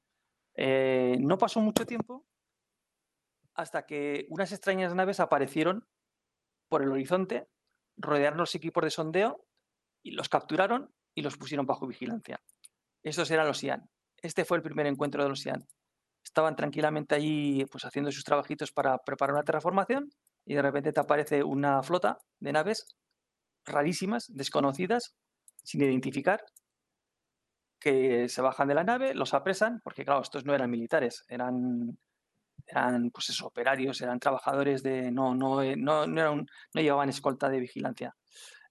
Eh, 0.54 1.16
no 1.20 1.38
pasó 1.38 1.60
mucho 1.60 1.86
tiempo 1.86 2.26
hasta 3.54 3.86
que 3.86 4.26
unas 4.28 4.52
extrañas 4.52 4.94
naves 4.94 5.20
aparecieron 5.20 5.86
por 6.68 6.82
el 6.82 6.90
horizonte, 6.90 7.48
rodearon 7.98 8.38
los 8.38 8.54
equipos 8.54 8.84
de 8.84 8.90
sondeo 8.90 9.44
y 10.02 10.12
los 10.12 10.28
capturaron 10.28 10.92
y 11.14 11.22
los 11.22 11.36
pusieron 11.36 11.66
bajo 11.66 11.86
vigilancia. 11.86 12.40
Estos 13.02 13.30
eran 13.30 13.46
los 13.46 13.62
IAN. 13.62 13.88
Este 14.22 14.44
fue 14.44 14.56
el 14.56 14.62
primer 14.62 14.86
encuentro 14.86 15.22
de 15.22 15.28
los 15.28 15.44
IAN. 15.44 15.66
Estaban 16.24 16.56
tranquilamente 16.56 17.14
allí 17.14 17.64
pues, 17.70 17.84
haciendo 17.84 18.10
sus 18.10 18.24
trabajitos 18.24 18.72
para 18.72 18.98
preparar 18.98 19.34
una 19.34 19.44
terraformación 19.44 20.10
y 20.44 20.54
de 20.54 20.62
repente 20.62 20.92
te 20.92 21.00
aparece 21.00 21.42
una 21.42 21.82
flota 21.82 22.18
de 22.40 22.52
naves 22.52 22.86
rarísimas, 23.64 24.26
desconocidas, 24.28 25.14
sin 25.62 25.82
identificar, 25.82 26.42
que 27.80 28.28
se 28.28 28.42
bajan 28.42 28.68
de 28.68 28.74
la 28.74 28.84
nave, 28.84 29.14
los 29.14 29.34
apresan, 29.34 29.80
porque 29.84 30.04
claro, 30.04 30.22
estos 30.22 30.44
no 30.44 30.54
eran 30.54 30.70
militares, 30.70 31.24
eran, 31.28 31.98
eran 32.68 33.10
pues 33.10 33.30
eso, 33.30 33.46
operarios, 33.46 34.00
eran 34.00 34.20
trabajadores 34.20 34.82
de. 34.82 35.10
No, 35.10 35.34
no, 35.34 35.62
eh, 35.62 35.74
no, 35.76 36.06
no, 36.06 36.20
eran- 36.20 36.46
no 36.74 36.80
llevaban 36.82 37.08
escolta 37.08 37.48
de 37.48 37.60
vigilancia. 37.60 38.14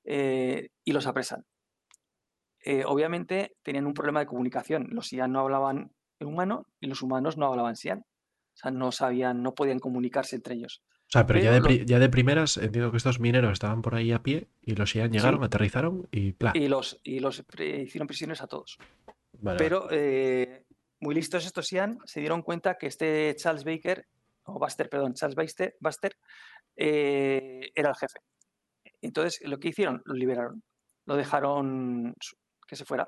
eh, 0.09 0.69
y 0.85 0.93
los 0.93 1.05
apresan. 1.05 1.43
Eh, 2.63 2.83
obviamente 2.85 3.55
tenían 3.63 3.85
un 3.85 3.93
problema 3.93 4.19
de 4.21 4.25
comunicación. 4.25 4.87
Los 4.91 5.11
IAN 5.13 5.31
no 5.31 5.39
hablaban 5.41 5.91
en 6.19 6.27
humano 6.27 6.65
y 6.79 6.87
los 6.87 7.01
humanos 7.01 7.37
no 7.37 7.45
hablaban 7.47 7.75
SIAN. 7.75 7.99
O 7.99 8.57
sea, 8.59 8.71
no 8.71 8.91
sabían, 8.91 9.43
no 9.43 9.53
podían 9.53 9.79
comunicarse 9.79 10.35
entre 10.35 10.55
ellos. 10.55 10.81
O 11.01 11.09
sea, 11.09 11.25
pero 11.25 11.39
ya 11.39 11.51
Pero 11.51 11.53
de, 11.53 11.59
lo- 11.59 11.67
pri- 11.67 11.85
ya 11.85 11.99
de 11.99 12.09
primeras 12.09 12.57
entiendo 12.57 12.91
que 12.91 12.97
estos 12.97 13.19
mineros 13.19 13.53
estaban 13.53 13.81
por 13.81 13.95
ahí 13.95 14.11
a 14.11 14.23
pie 14.23 14.47
y 14.61 14.75
los 14.75 14.93
Ian 14.95 15.11
llegaron, 15.11 15.43
aterrizaron 15.43 16.07
y 16.11 16.33
¡pla! 16.33 16.51
Y 16.55 16.67
los, 16.67 16.99
y 17.03 17.19
los 17.19 17.43
hicieron 17.59 18.07
prisioneros 18.07 18.41
a 18.41 18.47
todos. 18.47 18.77
Vale, 19.39 19.41
vale. 19.41 19.57
Pero 19.57 19.87
eh, 19.91 20.65
muy 20.99 21.15
listos 21.15 21.45
estos 21.45 21.69
Ian 21.71 21.99
se 22.05 22.19
dieron 22.19 22.41
cuenta 22.41 22.77
que 22.77 22.87
este 22.87 23.35
Charles 23.35 23.63
Baker, 23.63 24.05
o 24.43 24.59
Buster, 24.59 24.89
perdón, 24.89 25.13
Charles 25.13 25.35
Baster, 25.35 25.75
Buster, 25.79 26.17
eh, 26.75 27.69
era 27.75 27.89
el 27.89 27.95
jefe. 27.95 28.19
Entonces, 29.01 29.39
lo 29.47 29.59
que 29.59 29.69
hicieron, 29.69 30.01
lo 30.05 30.13
liberaron, 30.13 30.63
lo 31.05 31.15
dejaron 31.15 32.13
que 32.67 32.75
se 32.75 32.85
fuera. 32.85 33.07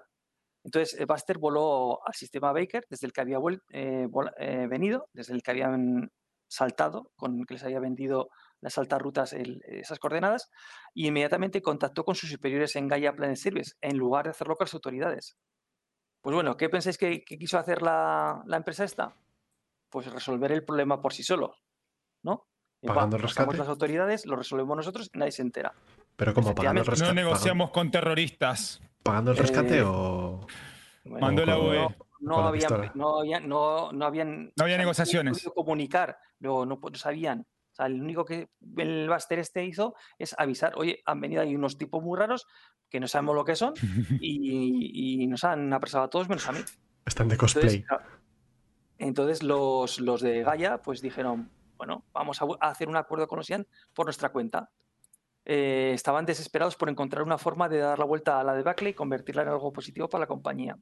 Entonces, 0.63 0.99
eh, 0.99 1.05
Buster 1.05 1.37
voló 1.37 1.99
al 2.05 2.13
sistema 2.13 2.51
Baker 2.51 2.85
desde 2.89 3.07
el 3.07 3.13
que 3.13 3.21
había 3.21 3.37
eh, 3.71 4.07
eh, 4.39 4.67
venido, 4.69 5.07
desde 5.13 5.33
el 5.33 5.41
que 5.41 5.51
habían 5.51 6.11
saltado, 6.47 7.11
con 7.15 7.45
que 7.45 7.53
les 7.55 7.63
había 7.63 7.79
vendido 7.79 8.29
las 8.61 8.77
altas 8.77 8.99
rutas 8.99 9.33
esas 9.33 9.99
coordenadas, 9.99 10.49
y 10.93 11.07
inmediatamente 11.07 11.61
contactó 11.61 12.03
con 12.03 12.15
sus 12.15 12.29
superiores 12.29 12.75
en 12.75 12.87
Gaia 12.87 13.13
Planet 13.13 13.37
Service, 13.37 13.75
en 13.81 13.97
lugar 13.97 14.25
de 14.25 14.31
hacerlo 14.31 14.57
con 14.57 14.65
las 14.65 14.73
autoridades. 14.73 15.37
Pues 16.21 16.33
bueno, 16.33 16.57
¿qué 16.57 16.69
pensáis 16.69 16.97
que, 16.97 17.23
que 17.23 17.37
quiso 17.37 17.57
hacer 17.57 17.81
la, 17.81 18.41
la 18.45 18.57
empresa 18.57 18.83
esta? 18.83 19.15
Pues 19.89 20.11
resolver 20.11 20.51
el 20.51 20.63
problema 20.65 21.01
por 21.01 21.13
sí 21.13 21.23
solo, 21.23 21.55
¿no? 22.23 22.47
Y, 22.81 22.87
va, 22.87 22.95
Pagando 22.95 23.17
el 23.17 23.23
rescate. 23.23 23.57
las 23.57 23.67
autoridades, 23.67 24.25
lo 24.25 24.35
resolvemos 24.35 24.75
nosotros 24.77 25.09
y 25.13 25.17
nadie 25.17 25.31
se 25.31 25.41
entera. 25.41 25.73
Pero 26.15 26.33
como 26.33 26.53
pagando 26.53 26.81
el 26.81 26.87
rescate. 26.87 27.09
No 27.13 27.15
negociamos 27.15 27.71
con 27.71 27.89
terroristas. 27.91 28.81
¿Pagando 29.03 29.31
el 29.31 29.37
rescate 29.37 29.79
Eh, 29.79 29.83
o.? 29.85 30.45
Bueno, 31.05 31.25
Mandó 31.25 31.45
la 31.45 31.57
UE. 31.57 31.87
no, 32.19 32.37
no 32.41 32.47
habían, 32.47 32.91
no, 32.93 33.19
habían, 33.19 33.47
no, 33.47 33.91
no 33.93 34.05
habían 34.05 34.51
No 34.55 34.63
había 34.65 34.77
negociaciones. 34.77 35.37
podido 35.37 35.53
comunicar, 35.53 36.17
luego 36.39 36.65
no, 36.65 36.79
po- 36.79 36.89
no 36.89 36.97
sabían. 36.97 37.47
Sea, 37.79 37.85
el 37.85 38.01
único 38.01 38.25
que 38.25 38.49
el 38.77 39.09
Buster 39.09 39.39
este 39.39 39.63
hizo 39.63 39.95
es 40.17 40.35
avisar, 40.37 40.73
oye, 40.75 41.01
han 41.05 41.21
venido 41.21 41.41
ahí 41.41 41.55
unos 41.55 41.77
tipos 41.77 42.03
muy 42.03 42.17
raros 42.17 42.45
que 42.89 42.99
no 42.99 43.07
sabemos 43.07 43.35
lo 43.35 43.45
que 43.45 43.55
son 43.55 43.73
y, 44.19 45.23
y 45.23 45.27
nos 45.27 45.43
han 45.43 45.71
apresado 45.71 46.03
a 46.03 46.09
todos 46.09 46.27
menos 46.27 46.47
a 46.47 46.51
mí. 46.51 46.59
Están 47.05 47.27
de 47.27 47.37
cosplay. 47.37 47.85
entonces 48.97 49.43
los, 49.43 49.99
los 49.99 50.21
de 50.21 50.43
Gaia 50.43 50.81
pues 50.81 51.01
dijeron, 51.01 51.49
bueno, 51.77 52.03
vamos 52.13 52.41
a, 52.41 52.45
hacer 52.59 52.89
un 52.89 52.97
acuerdo 52.97 53.27
con 53.27 53.37
los 53.37 53.49
IAN 53.49 53.65
por 53.93 54.05
nuestra 54.05 54.29
cuenta. 54.29 54.69
Eh, 55.45 55.91
estaban 55.95 56.25
desesperados 56.25 56.75
por 56.75 56.89
encontrar 56.89 57.23
una 57.23 57.37
forma 57.37 57.69
de 57.69 57.79
dar 57.79 57.97
la 57.97 58.05
vuelta 58.05 58.39
a 58.39 58.43
la 58.43 58.53
debacle 58.53 58.89
y 58.89 58.93
convertirla 58.93 59.43
en 59.43 59.47
algo 59.47 59.71
positivo 59.71 60.09
para 60.09 60.23
la 60.23 60.27
compañía. 60.27 60.77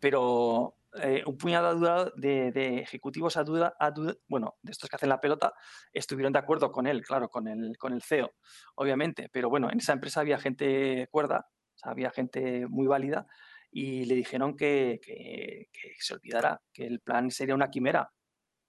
Pero 0.00 0.74
eh, 1.02 1.22
un 1.26 1.36
puñado 1.36 2.12
de 2.16 2.78
ejecutivos 2.80 3.36
a 3.36 3.44
duda, 3.44 3.74
a 3.78 3.90
duda- 3.90 4.16
bueno, 4.28 4.56
de 4.62 4.72
estos 4.72 4.88
que 4.88 4.96
hacen 4.96 5.08
la 5.08 5.20
pelota, 5.20 5.52
estuvieron 5.92 6.32
de 6.32 6.38
acuerdo 6.38 6.70
con 6.72 6.86
él, 6.86 7.02
claro, 7.02 7.28
con 7.28 7.48
el, 7.48 7.76
con 7.78 7.92
el 7.92 8.02
CEO, 8.02 8.34
obviamente. 8.76 9.28
Pero 9.32 9.48
bueno, 9.50 9.70
en 9.70 9.78
esa 9.78 9.92
empresa 9.92 10.20
había 10.20 10.38
gente 10.38 11.08
cuerda, 11.10 11.48
había 11.82 12.10
gente 12.10 12.66
muy 12.66 12.86
válida 12.86 13.26
y 13.70 14.04
le 14.06 14.14
dijeron 14.14 14.56
que, 14.56 14.98
que- 15.02 15.68
se 16.00 16.14
olvidara, 16.14 16.60
que 16.72 16.86
el 16.86 17.00
plan 17.00 17.30
sería 17.30 17.54
una 17.54 17.70
quimera, 17.70 18.10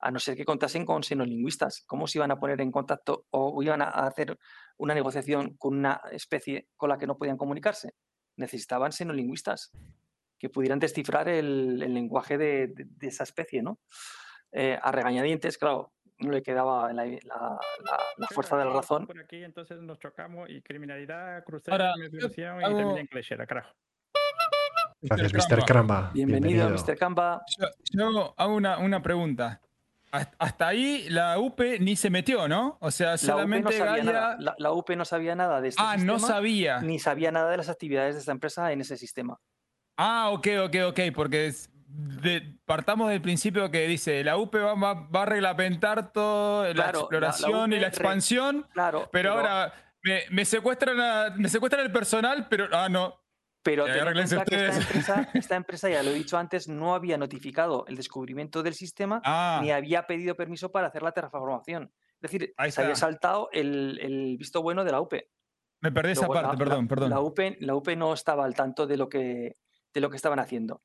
a 0.01 0.11
no 0.11 0.19
ser 0.19 0.35
que 0.38 0.45
contasen 0.45 0.85
con 0.85 1.03
xenolingüistas. 1.03 1.83
¿Cómo 1.85 2.08
se 2.08 2.17
iban 2.19 2.32
a 2.32 2.40
poner 2.40 2.61
en 2.61 2.72
contacto 2.72 3.25
o 3.32 3.61
iban 3.61 3.82
a 3.82 3.90
hacer 3.90 4.38
una 4.77 4.93
negociación 4.93 5.56
con 5.58 5.77
una 5.77 6.01
especie 6.11 6.67
con 6.77 6.90
la 6.90 6.98
que 6.98 7.06
no 7.08 7.17
podían 7.17 7.38
comunicarse? 7.38 7.93
Necesitaban 8.38 8.91
xenolingüistas 8.93 9.72
que 10.40 10.50
pudieran 10.50 10.80
descifrar 10.80 11.27
el, 11.30 11.82
el 11.84 11.93
lenguaje 11.93 12.38
de, 12.38 12.68
de- 12.68 12.85
de 12.90 13.08
esa 13.08 13.24
especie, 13.24 13.61
¿no? 13.61 13.77
Eh, 14.51 14.80
a 14.82 14.92
regañadientes, 14.92 15.58
claro, 15.58 15.92
no 16.19 16.32
le 16.32 16.42
quedaba 16.42 16.92
la, 16.93 17.06
la- 17.06 17.19
la- 17.24 17.59
la 18.18 18.27
fuerza 18.27 18.58
de 18.58 18.66
la 18.66 18.72
razón. 18.74 19.06
Por 19.06 19.19
aquí 19.19 19.43
entonces 19.43 19.80
nos 19.82 20.00
chocamos 20.00 20.50
y 20.50 20.61
criminalidad, 20.61 21.43
investigación 21.45 22.61
y 22.61 22.64
hago- 22.66 22.77
también 22.80 23.08
clechera, 23.08 23.45
carajo. 23.45 23.74
Gracias, 25.01 25.34
Mr. 25.34 25.64
Cramba. 25.66 26.11
Bienvenido, 26.14 26.69
Mr. 26.69 26.98
Kamba. 26.98 27.42
Yo, 27.58 27.68
yo 27.92 28.34
hago 28.38 28.56
una, 28.56 28.80
una 28.80 29.01
pregunta. 29.01 29.61
Hasta- 30.11 30.68
ahí 30.68 31.08
la 31.09 31.38
UP 31.40 31.59
ni 31.80 31.95
se 31.95 32.09
metió, 32.09 32.48
¿no? 32.48 32.77
O 32.82 32.90
sea, 32.92 33.09
La 33.09 33.14
UP, 33.16 33.22
no 33.22 33.27
solamente 33.27 33.77
sabía 33.77 34.03
nada, 34.03 34.27
Gaia. 34.30 34.38
la, 34.40 34.56
la 34.58 34.72
UP 34.74 34.90
no 34.95 35.06
sabía 35.06 35.35
nada 35.35 35.61
de 35.61 35.68
este 35.69 35.82
Ah, 35.82 35.95
no 35.98 36.18
sistema, 36.18 36.19
sabía. 36.35 36.80
ni 36.82 36.98
sabía 37.00 37.32
nada 37.32 37.51
de 37.51 37.58
las 37.58 37.69
actividades 37.69 38.16
de 38.16 38.19
esta 38.22 38.32
empresa 38.32 38.72
en 38.72 38.82
ese 38.82 38.98
sistema. 38.98 39.40
Ah, 40.02 40.30
ok, 40.32 40.48
ok, 40.66 40.76
ok, 40.88 41.00
porque 41.14 41.48
es- 41.48 41.69
de- 41.88 42.56
partamos 42.66 43.10
del 43.10 43.22
principio 43.22 43.69
que 43.69 43.86
dice, 43.88 44.24
la 44.24 44.38
UP 44.38 44.56
va, 44.58 44.74
va- 44.76 44.94
va 45.10 45.24
a 45.24 45.26
reglamentar 45.26 46.14
toda 46.14 46.68
la 46.69 46.74
Claro, 46.74 47.10
la- 47.11 47.19
la 47.19 47.28
exploración 47.28 47.74
y 47.74 47.76
la 47.76 47.82
re- 47.82 47.88
expansión, 47.88 48.66
Claro, 48.72 49.10
pero, 49.11 49.34
ahora 49.34 49.74
me, 50.03 50.22
me 50.32 50.45
secuestran 50.45 51.00
a- 51.02 51.32
me 51.36 51.50
secuestran 51.50 51.86
el 51.86 51.92
personal, 51.92 52.48
pero 52.50 52.68
ah, 52.72 52.88
no. 52.88 53.16
Pero 53.61 53.86
Ya, 53.88 53.92
ten 53.94 54.02
en 54.02 54.08
arréglense 54.08 54.36
cuenta 54.38 54.56
que 54.56 54.66
esta 54.68 54.80
empresa, 54.80 55.30
esta 55.34 55.56
empresa, 55.58 55.90
ya 55.90 56.02
lo 56.03 56.11
he 56.11 56.14
dicho 56.14 56.38
antes, 56.38 56.69
no 56.69 56.95
había 56.95 57.18
notificado 57.18 57.86
el 57.88 57.98
descubrimiento 57.98 58.64
del 58.64 58.74
sistema 58.76 59.22
Ah, 59.26 59.60
ni 59.61 59.72
había 59.72 60.08
pedido 60.08 60.36
permiso 60.36 60.72
para 60.72 60.88
hacer 60.88 61.03
la 61.03 61.11
terraformación. 61.11 61.92
Es 62.22 62.32
decir, 62.32 62.53
se 62.69 62.82
había 62.82 62.95
saltado 62.95 63.50
el, 63.52 64.00
el 64.02 64.38
visto 64.38 64.61
bueno 64.61 64.86
de 64.86 64.92
la 64.94 65.02
UP. 65.02 65.14
me 65.82 65.92
perdí 65.92 66.11
esa 66.11 66.28
parte, 66.28 66.44
la- 66.53 66.58
perdón, 66.58 66.84
la, 66.86 66.88
perdón. 66.90 67.10
La 67.10 67.19
UP, 67.19 67.40
la 67.60 67.76
UP 67.76 67.95
no 67.98 68.14
estaba 68.14 68.45
al 68.45 68.53
tanto 68.56 68.88
de 68.88 68.95
lo 68.98 69.10
que, 69.10 69.56
de 69.93 70.01
lo 70.01 70.09
que 70.09 70.16
estaban 70.18 70.40
haciendo. 70.40 70.82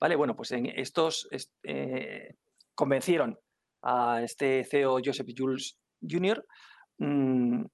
Vale, 0.00 0.16
bueno, 0.16 0.34
pues 0.36 0.50
en 0.52 0.66
estos 0.66 1.28
est- 1.30 1.54
eh, 1.64 2.34
convencieron 2.74 3.38
a 3.82 4.20
este 4.22 4.64
CEO 4.64 4.98
Joseph 5.04 5.28
Jules 5.36 5.78
Jr. 6.08 6.44
mm, 6.98 7.64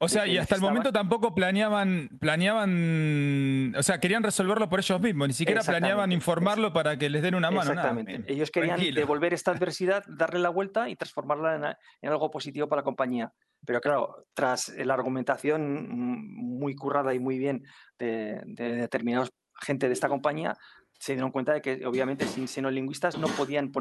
O 0.00 0.08
sea, 0.08 0.22
de 0.22 0.28
que 0.28 0.34
y 0.34 0.38
hasta 0.38 0.54
el 0.56 0.60
momento 0.60 0.92
tampoco 0.92 1.34
planeaban, 1.34 2.08
planeaban, 2.20 3.74
o 3.76 3.82
sea, 3.82 3.98
querían 4.00 4.22
resolverlo 4.22 4.68
por 4.68 4.78
ellos 4.80 5.00
mismos, 5.00 5.28
ni 5.28 5.34
siquiera 5.34 5.62
planeaban 5.62 6.12
informarlo 6.12 6.72
para 6.72 6.96
que 6.96 7.08
les 7.10 7.22
den 7.22 7.34
una 7.34 7.50
mano. 7.50 7.70
Exactamente. 7.72 8.24
Ellos 8.32 8.50
querían 8.50 8.76
tranquilo. 8.76 9.00
devolver 9.00 9.34
esta 9.34 9.50
adversidad, 9.72 10.04
darle 10.08 10.38
la 10.40 10.50
vuelta 10.50 10.88
y 10.88 10.96
transformarla 10.96 11.76
en, 12.02 12.08
algo 12.08 12.30
positivo 12.30 12.68
para 12.68 12.80
la 12.80 12.84
compañía. 12.84 13.32
Pero 13.66 13.80
claro, 13.80 14.26
tras 14.34 14.68
la 14.68 14.94
argumentación 14.94 15.88
mm, 15.88 16.58
muy 16.60 16.74
currada 16.76 17.12
y 17.14 17.18
muy 17.18 17.38
bien 17.38 17.64
de, 17.98 18.40
de 18.46 18.74
determinados 18.76 19.30
gente 19.60 19.86
de 19.86 19.92
esta 19.92 20.08
compañía, 20.08 20.56
se 20.98 21.12
dieron 21.12 21.30
cuenta 21.30 21.52
de 21.52 21.62
que 21.62 21.86
obviamente 21.86 22.26
sin 22.26 22.48
xenolingüistas 22.48 23.18
no 23.18 23.28
podían 23.28 23.72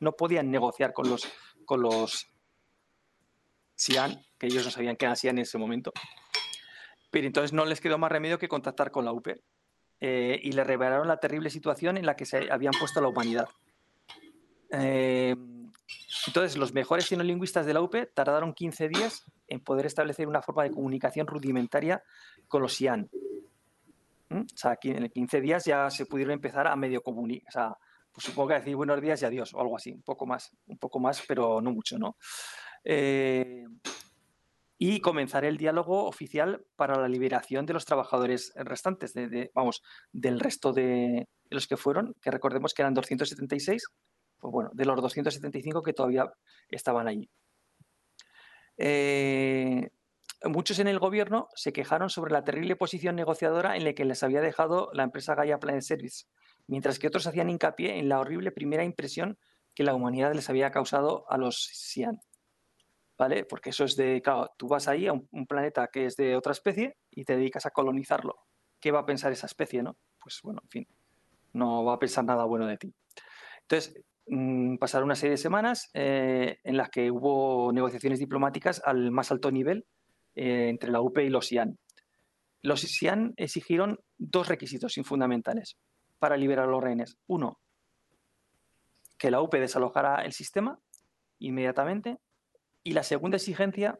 no 0.00 0.12
podían 0.12 0.50
negociar 0.50 0.92
con 0.92 1.08
los 1.08 1.28
con 1.64 1.82
los 1.82 2.28
Xi'an, 3.76 4.20
que 4.38 4.46
ellos 4.46 4.64
no 4.64 4.70
sabían 4.70 4.96
eran 4.98 5.16
Xi'an 5.16 5.38
en 5.38 5.42
ese 5.42 5.58
momento. 5.58 5.92
Pero 7.10 7.26
entonces 7.26 7.52
no 7.52 7.64
les 7.64 7.80
quedó 7.80 7.98
más 7.98 8.12
remedio 8.12 8.38
que 8.38 8.48
contactar 8.48 8.90
con 8.90 9.04
la 9.04 9.12
UP 9.12 9.28
eh, 10.00 10.40
y 10.42 10.52
le 10.52 10.64
revelaron 10.64 11.08
la 11.08 11.18
terrible 11.18 11.50
situación 11.50 11.96
en 11.96 12.06
la 12.06 12.14
que 12.14 12.26
se 12.26 12.50
habían 12.50 12.74
puesto 12.78 13.00
la 13.00 13.08
humanidad. 13.08 13.48
Eh, 14.70 15.34
entonces, 16.26 16.56
los 16.56 16.72
mejores 16.72 17.06
xenolingüistas 17.06 17.66
de 17.66 17.74
la 17.74 17.80
UP 17.80 17.94
tardaron 18.14 18.52
15 18.52 18.88
días 18.88 19.24
en 19.48 19.60
poder 19.60 19.86
establecer 19.86 20.28
una 20.28 20.42
forma 20.42 20.62
de 20.64 20.70
comunicación 20.70 21.26
rudimentaria 21.26 22.02
con 22.48 22.62
los 22.62 22.74
Xi'an. 22.74 23.10
O 24.30 24.56
sea, 24.56 24.72
aquí 24.72 24.90
en 24.90 25.08
15 25.08 25.40
días 25.40 25.64
ya 25.64 25.90
se 25.90 26.06
pudieron 26.06 26.34
empezar 26.34 26.66
a 26.66 26.76
medio 26.76 27.02
comunicar. 27.02 27.48
O 27.48 27.52
sea, 27.52 27.76
pues 28.12 28.24
supongo 28.24 28.48
que 28.48 28.54
decir 28.54 28.76
buenos 28.76 29.00
días 29.00 29.20
y 29.22 29.24
adiós, 29.24 29.54
o 29.54 29.60
algo 29.60 29.76
así, 29.76 29.92
un 29.92 30.02
poco 30.02 30.26
más, 30.26 30.50
un 30.66 30.78
poco 30.78 31.00
más, 31.00 31.22
pero 31.26 31.60
no 31.60 31.72
mucho, 31.72 31.98
¿no? 31.98 32.16
Eh, 32.84 33.64
y 34.78 35.00
comenzar 35.00 35.44
el 35.44 35.58
diálogo 35.58 36.06
oficial 36.06 36.64
para 36.74 36.98
la 36.98 37.08
liberación 37.08 37.66
de 37.66 37.74
los 37.74 37.84
trabajadores 37.84 38.52
restantes, 38.56 39.12
de, 39.12 39.50
vamos, 39.54 39.82
del 40.10 40.40
resto 40.40 40.72
de 40.72 41.28
los 41.50 41.66
que 41.66 41.76
fueron, 41.76 42.14
que 42.22 42.30
recordemos 42.30 42.72
que 42.72 42.82
eran 42.82 42.94
276, 42.94 43.84
pues 44.38 44.52
bueno, 44.52 44.70
de 44.72 44.84
los 44.86 44.96
275 45.02 45.82
que 45.82 45.92
todavía 45.92 46.32
estaban 46.68 47.08
allí. 47.08 47.28
Eh, 48.78 49.90
muchos 50.44 50.78
en 50.78 50.88
el 50.88 50.98
gobierno 50.98 51.48
se 51.54 51.72
quejaron 51.72 52.10
sobre 52.10 52.32
la 52.32 52.44
terrible 52.44 52.76
posición 52.76 53.16
negociadora 53.16 53.76
en 53.76 53.84
la 53.84 53.92
que 53.92 54.04
les 54.04 54.22
había 54.22 54.40
dejado 54.40 54.90
la 54.94 55.02
empresa 55.02 55.34
Gaia 55.34 55.58
Planet 55.58 55.82
Service, 55.82 56.26
mientras 56.66 56.98
que 56.98 57.08
otros 57.08 57.26
hacían 57.26 57.50
hincapié 57.50 57.98
en 57.98 58.08
la 58.08 58.20
horrible 58.20 58.50
primera 58.50 58.84
impresión 58.84 59.38
que 59.74 59.84
la 59.84 59.94
humanidad 59.94 60.34
les 60.34 60.48
había 60.48 60.70
causado 60.70 61.30
a 61.30 61.36
los 61.36 61.70
Xi'an. 61.72 62.20
¿Vale? 63.18 63.44
Porque 63.44 63.70
eso 63.70 63.84
es 63.84 63.96
de, 63.96 64.22
claro, 64.22 64.50
tú 64.56 64.66
vas 64.66 64.88
ahí 64.88 65.06
a 65.06 65.12
un, 65.12 65.28
un 65.32 65.46
planeta 65.46 65.88
que 65.88 66.06
es 66.06 66.16
de 66.16 66.36
otra 66.36 66.52
especie 66.52 66.96
y 67.10 67.24
te 67.24 67.36
dedicas 67.36 67.66
a 67.66 67.70
colonizarlo. 67.70 68.34
¿Qué 68.80 68.90
va 68.90 69.00
a 69.00 69.06
pensar 69.06 69.30
esa 69.30 69.46
especie, 69.46 69.82
no? 69.82 69.98
Pues 70.18 70.40
bueno, 70.42 70.60
en 70.64 70.70
fin, 70.70 70.88
no 71.52 71.84
va 71.84 71.94
a 71.94 71.98
pensar 71.98 72.24
nada 72.24 72.44
bueno 72.44 72.66
de 72.66 72.78
ti. 72.78 72.94
Entonces, 73.60 74.02
mm, 74.26 74.76
pasaron 74.76 75.04
una 75.04 75.16
serie 75.16 75.32
de 75.32 75.36
semanas 75.36 75.90
eh, 75.92 76.60
en 76.64 76.78
las 76.78 76.88
que 76.88 77.10
hubo 77.10 77.70
negociaciones 77.74 78.18
diplomáticas 78.18 78.80
al 78.86 79.10
más 79.10 79.30
alto 79.30 79.50
nivel 79.50 79.86
eh, 80.34 80.68
entre 80.68 80.90
la 80.90 81.00
UP 81.00 81.18
y 81.18 81.28
los 81.28 81.46
Xi'an. 81.48 81.78
Los 82.62 82.82
Xi'an 82.82 83.34
exigieron 83.36 83.98
dos 84.18 84.48
requisitos 84.48 84.94
fundamentales 85.04 85.76
para 86.18 86.36
liberar 86.36 86.68
a 86.68 86.70
los 86.70 86.82
rehenes. 86.82 87.16
Uno, 87.26 87.60
que 89.18 89.30
la 89.30 89.42
UP 89.42 89.52
desalojara 89.54 90.24
el 90.24 90.32
sistema 90.32 90.80
inmediatamente. 91.38 92.18
Y 92.82 92.92
la 92.92 93.02
segunda 93.02 93.36
exigencia, 93.36 93.98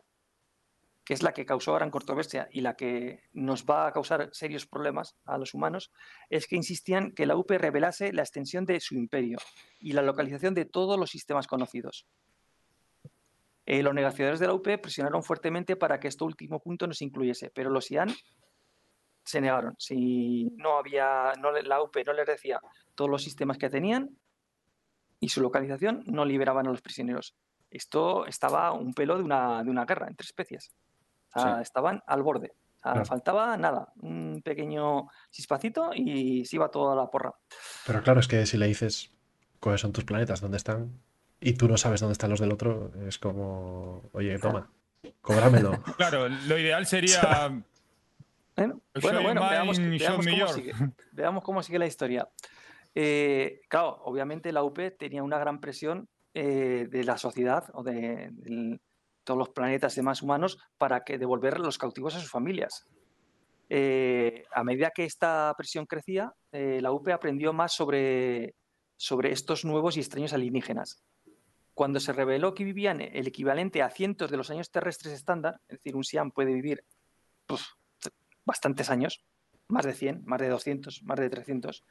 que 1.05 1.13
es 1.13 1.23
la 1.23 1.33
que 1.33 1.45
causó 1.45 1.75
gran 1.75 1.91
controversia 1.91 2.49
y 2.51 2.63
la 2.63 2.75
que 2.77 3.25
nos 3.33 3.67
va 3.67 3.87
a 3.87 3.93
causar 3.93 4.31
serios 4.33 4.67
problemas 4.67 5.17
a 5.25 5.37
los 5.37 5.53
humanos, 5.53 5.91
es 6.31 6.47
que 6.47 6.57
insistían 6.57 7.13
que 7.13 7.27
la 7.27 7.37
UP 7.37 7.51
revelase 7.51 8.13
la 8.13 8.23
extensión 8.23 8.65
de 8.65 8.81
su 8.81 8.95
imperio 8.95 9.39
y 9.79 9.93
la 9.93 10.03
localización 10.03 10.55
de 10.55 10.65
todos 10.65 10.99
los 10.99 11.11
sistemas 11.11 11.47
conocidos. 11.47 12.07
Eh, 13.73 13.85
los 13.85 13.95
negociadores 13.95 14.41
de 14.41 14.49
la 14.49 14.55
UP 14.55 14.67
presionaron 14.83 15.23
fuertemente 15.23 15.77
para 15.77 16.01
que 16.01 16.09
este 16.09 16.25
último 16.25 16.59
punto 16.59 16.89
no 16.89 16.93
se 16.93 17.05
incluyese, 17.05 17.51
pero 17.55 17.71
los 17.71 17.89
IAN 17.93 18.09
se 19.25 19.41
negaron. 19.41 19.77
Si 19.79 20.51
no 20.57 20.77
había, 20.77 21.35
no, 21.41 21.53
la 21.53 21.81
UP 21.81 21.95
no 22.05 22.13
les 22.13 22.27
decía 22.27 22.61
todos 22.97 23.09
los 23.09 23.23
sistemas 23.23 23.59
que 23.59 23.71
tenían 23.71 24.11
y 25.21 25.29
su 25.29 25.41
localización, 25.41 26.03
no 26.07 26.25
liberaban 26.25 26.67
a 26.67 26.71
los 26.71 26.83
prisioneros. 26.83 27.37
Esto 27.71 28.27
estaba 28.27 28.73
un 28.73 28.93
pelo 28.93 29.17
de 29.19 29.23
una, 29.23 29.63
de 29.63 29.71
una 29.71 29.85
guerra 29.85 30.09
entre 30.09 30.25
especies. 30.25 30.73
O 31.37 31.41
sea, 31.41 31.57
Sí. 31.59 31.63
estaban 31.63 32.03
al 32.09 32.25
borde. 32.25 32.49
O 32.51 32.83
sea, 32.83 32.93
Claro. 32.95 33.05
Faltaba 33.07 33.57
nada, 33.57 33.93
un 34.01 34.43
pequeño 34.45 35.07
chispacito 35.31 35.91
y 35.95 36.45
se 36.45 36.57
iba 36.57 36.69
toda 36.73 36.97
la 36.97 37.09
porra. 37.09 37.33
Pero 37.87 38.03
claro, 38.03 38.19
es 38.19 38.27
que 38.27 38.47
si 38.47 38.57
le 38.59 38.67
dices 38.67 39.13
cuáles 39.61 39.81
son 39.81 39.93
tus 39.93 40.03
planetas, 40.05 40.41
dónde 40.41 40.57
están, 40.57 41.01
y 41.41 41.55
tú 41.55 41.69
no 41.69 41.77
sabes 41.77 42.01
dónde 42.01 42.13
están 42.13 42.31
los 42.31 42.41
del 42.41 42.53
otro, 42.53 42.93
es 43.07 43.19
como, 43.19 44.09
oye, 44.13 44.39
toma, 44.39 44.71
cobrámelo. 45.21 45.83
Claro, 45.97 46.29
lo 46.29 46.59
ideal 46.59 46.87
sería. 46.87 47.63
Bueno, 48.57 49.23
bueno, 49.23 49.49
veamos, 49.49 49.79
veamos 49.79 50.27
cómo 50.27 50.49
sigue, 50.49 50.73
veamos 51.13 51.45
cómo 51.45 51.63
sigue 51.63 51.79
la 51.79 51.87
historia. 51.87 52.29
Eh, 52.95 53.63
claro, 53.69 54.03
obviamente 54.05 54.53
la 54.53 54.63
UP 54.63 54.79
tenía 54.99 55.23
una 55.23 55.39
gran 55.39 55.61
presión 55.61 56.11
eh, 56.35 56.87
de 56.91 57.05
la 57.05 57.17
sociedad 57.17 57.65
o 57.73 57.83
de, 57.83 58.31
todos 59.25 59.39
los 59.39 59.49
planetas 59.51 59.95
demás 59.95 60.23
humanos 60.23 60.59
para 60.79 61.05
que 61.05 61.19
devolver 61.19 61.59
los 61.59 61.77
cautivos 61.77 62.15
a 62.15 62.21
sus 62.21 62.31
familias. 62.31 62.87
Eh, 63.69 64.45
a 64.53 64.65
medida 64.65 64.93
que 64.95 65.05
esta 65.05 65.53
presión 65.57 65.87
crecía, 65.87 66.33
eh, 66.53 66.81
la 66.81 66.93
UP 66.93 67.09
aprendió 67.09 67.53
más 67.53 67.73
sobre, 67.73 68.55
sobre 68.97 69.33
estos 69.33 69.65
nuevos 69.65 69.97
y 69.97 70.01
extraños 70.01 70.33
alienígenas. 70.33 71.03
Cuando 71.81 71.99
se 71.99 72.13
reveló 72.13 72.53
que 72.53 72.63
vivían 72.63 73.01
el 73.01 73.27
equivalente 73.27 73.81
a 73.81 73.89
cientos 73.89 74.31
de 74.31 74.37
los 74.37 74.51
años 74.51 74.71
terrestres 74.71 75.15
estándar, 75.15 75.63
es 75.67 75.79
decir, 75.79 75.97
un 75.97 76.05
Siam 76.05 76.31
puede 76.31 76.53
vivir 76.53 76.85
pues, 77.47 77.65
bastantes 78.45 78.91
años, 78.91 79.25
más 79.69 79.87
de 79.87 79.95
100, 79.95 80.23
más 80.27 80.43
de 80.43 80.51
200, 80.51 81.03
más 81.05 81.19
de 81.19 81.31
300, 81.31 81.83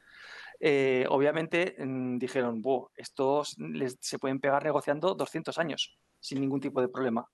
eh, 0.60 1.06
obviamente 1.08 1.74
mm, 1.76 2.18
dijeron, 2.18 2.62
"Buah, 2.62 2.86
estos 2.94 3.58
les- 3.58 3.98
se 4.00 4.20
pueden 4.20 4.38
pegar 4.38 4.62
negociando 4.62 5.16
200 5.16 5.58
años 5.58 5.98
sin 6.20 6.40
ningún 6.40 6.60
tipo 6.60 6.80
de 6.80 6.88
problema. 6.88 7.28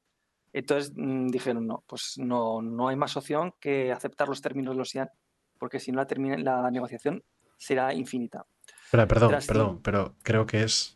Entonces 0.55 0.94
mm, 0.97 1.26
dijeron, 1.26 1.67
no, 1.67 1.85
pues 1.86 2.15
no, 2.17 2.62
no 2.62 2.89
hay 2.89 2.97
más 2.97 3.18
opción 3.18 3.52
que 3.60 3.93
aceptar 3.93 4.31
los 4.31 4.41
términos 4.41 4.75
de 4.75 4.78
los 4.78 4.94
IAN, 4.94 5.10
porque 5.59 5.78
si 5.78 5.93
no 5.93 5.99
la, 5.99 6.07
termina- 6.07 6.39
la 6.39 6.70
negociación 6.70 7.23
será 7.59 7.93
infinita. 7.93 8.47
Perdón, 8.91 9.28
Tras 9.28 9.47
perdón, 9.47 9.83
pero 9.83 10.15
creo 10.23 10.47
que 10.47 10.62
es 10.62 10.95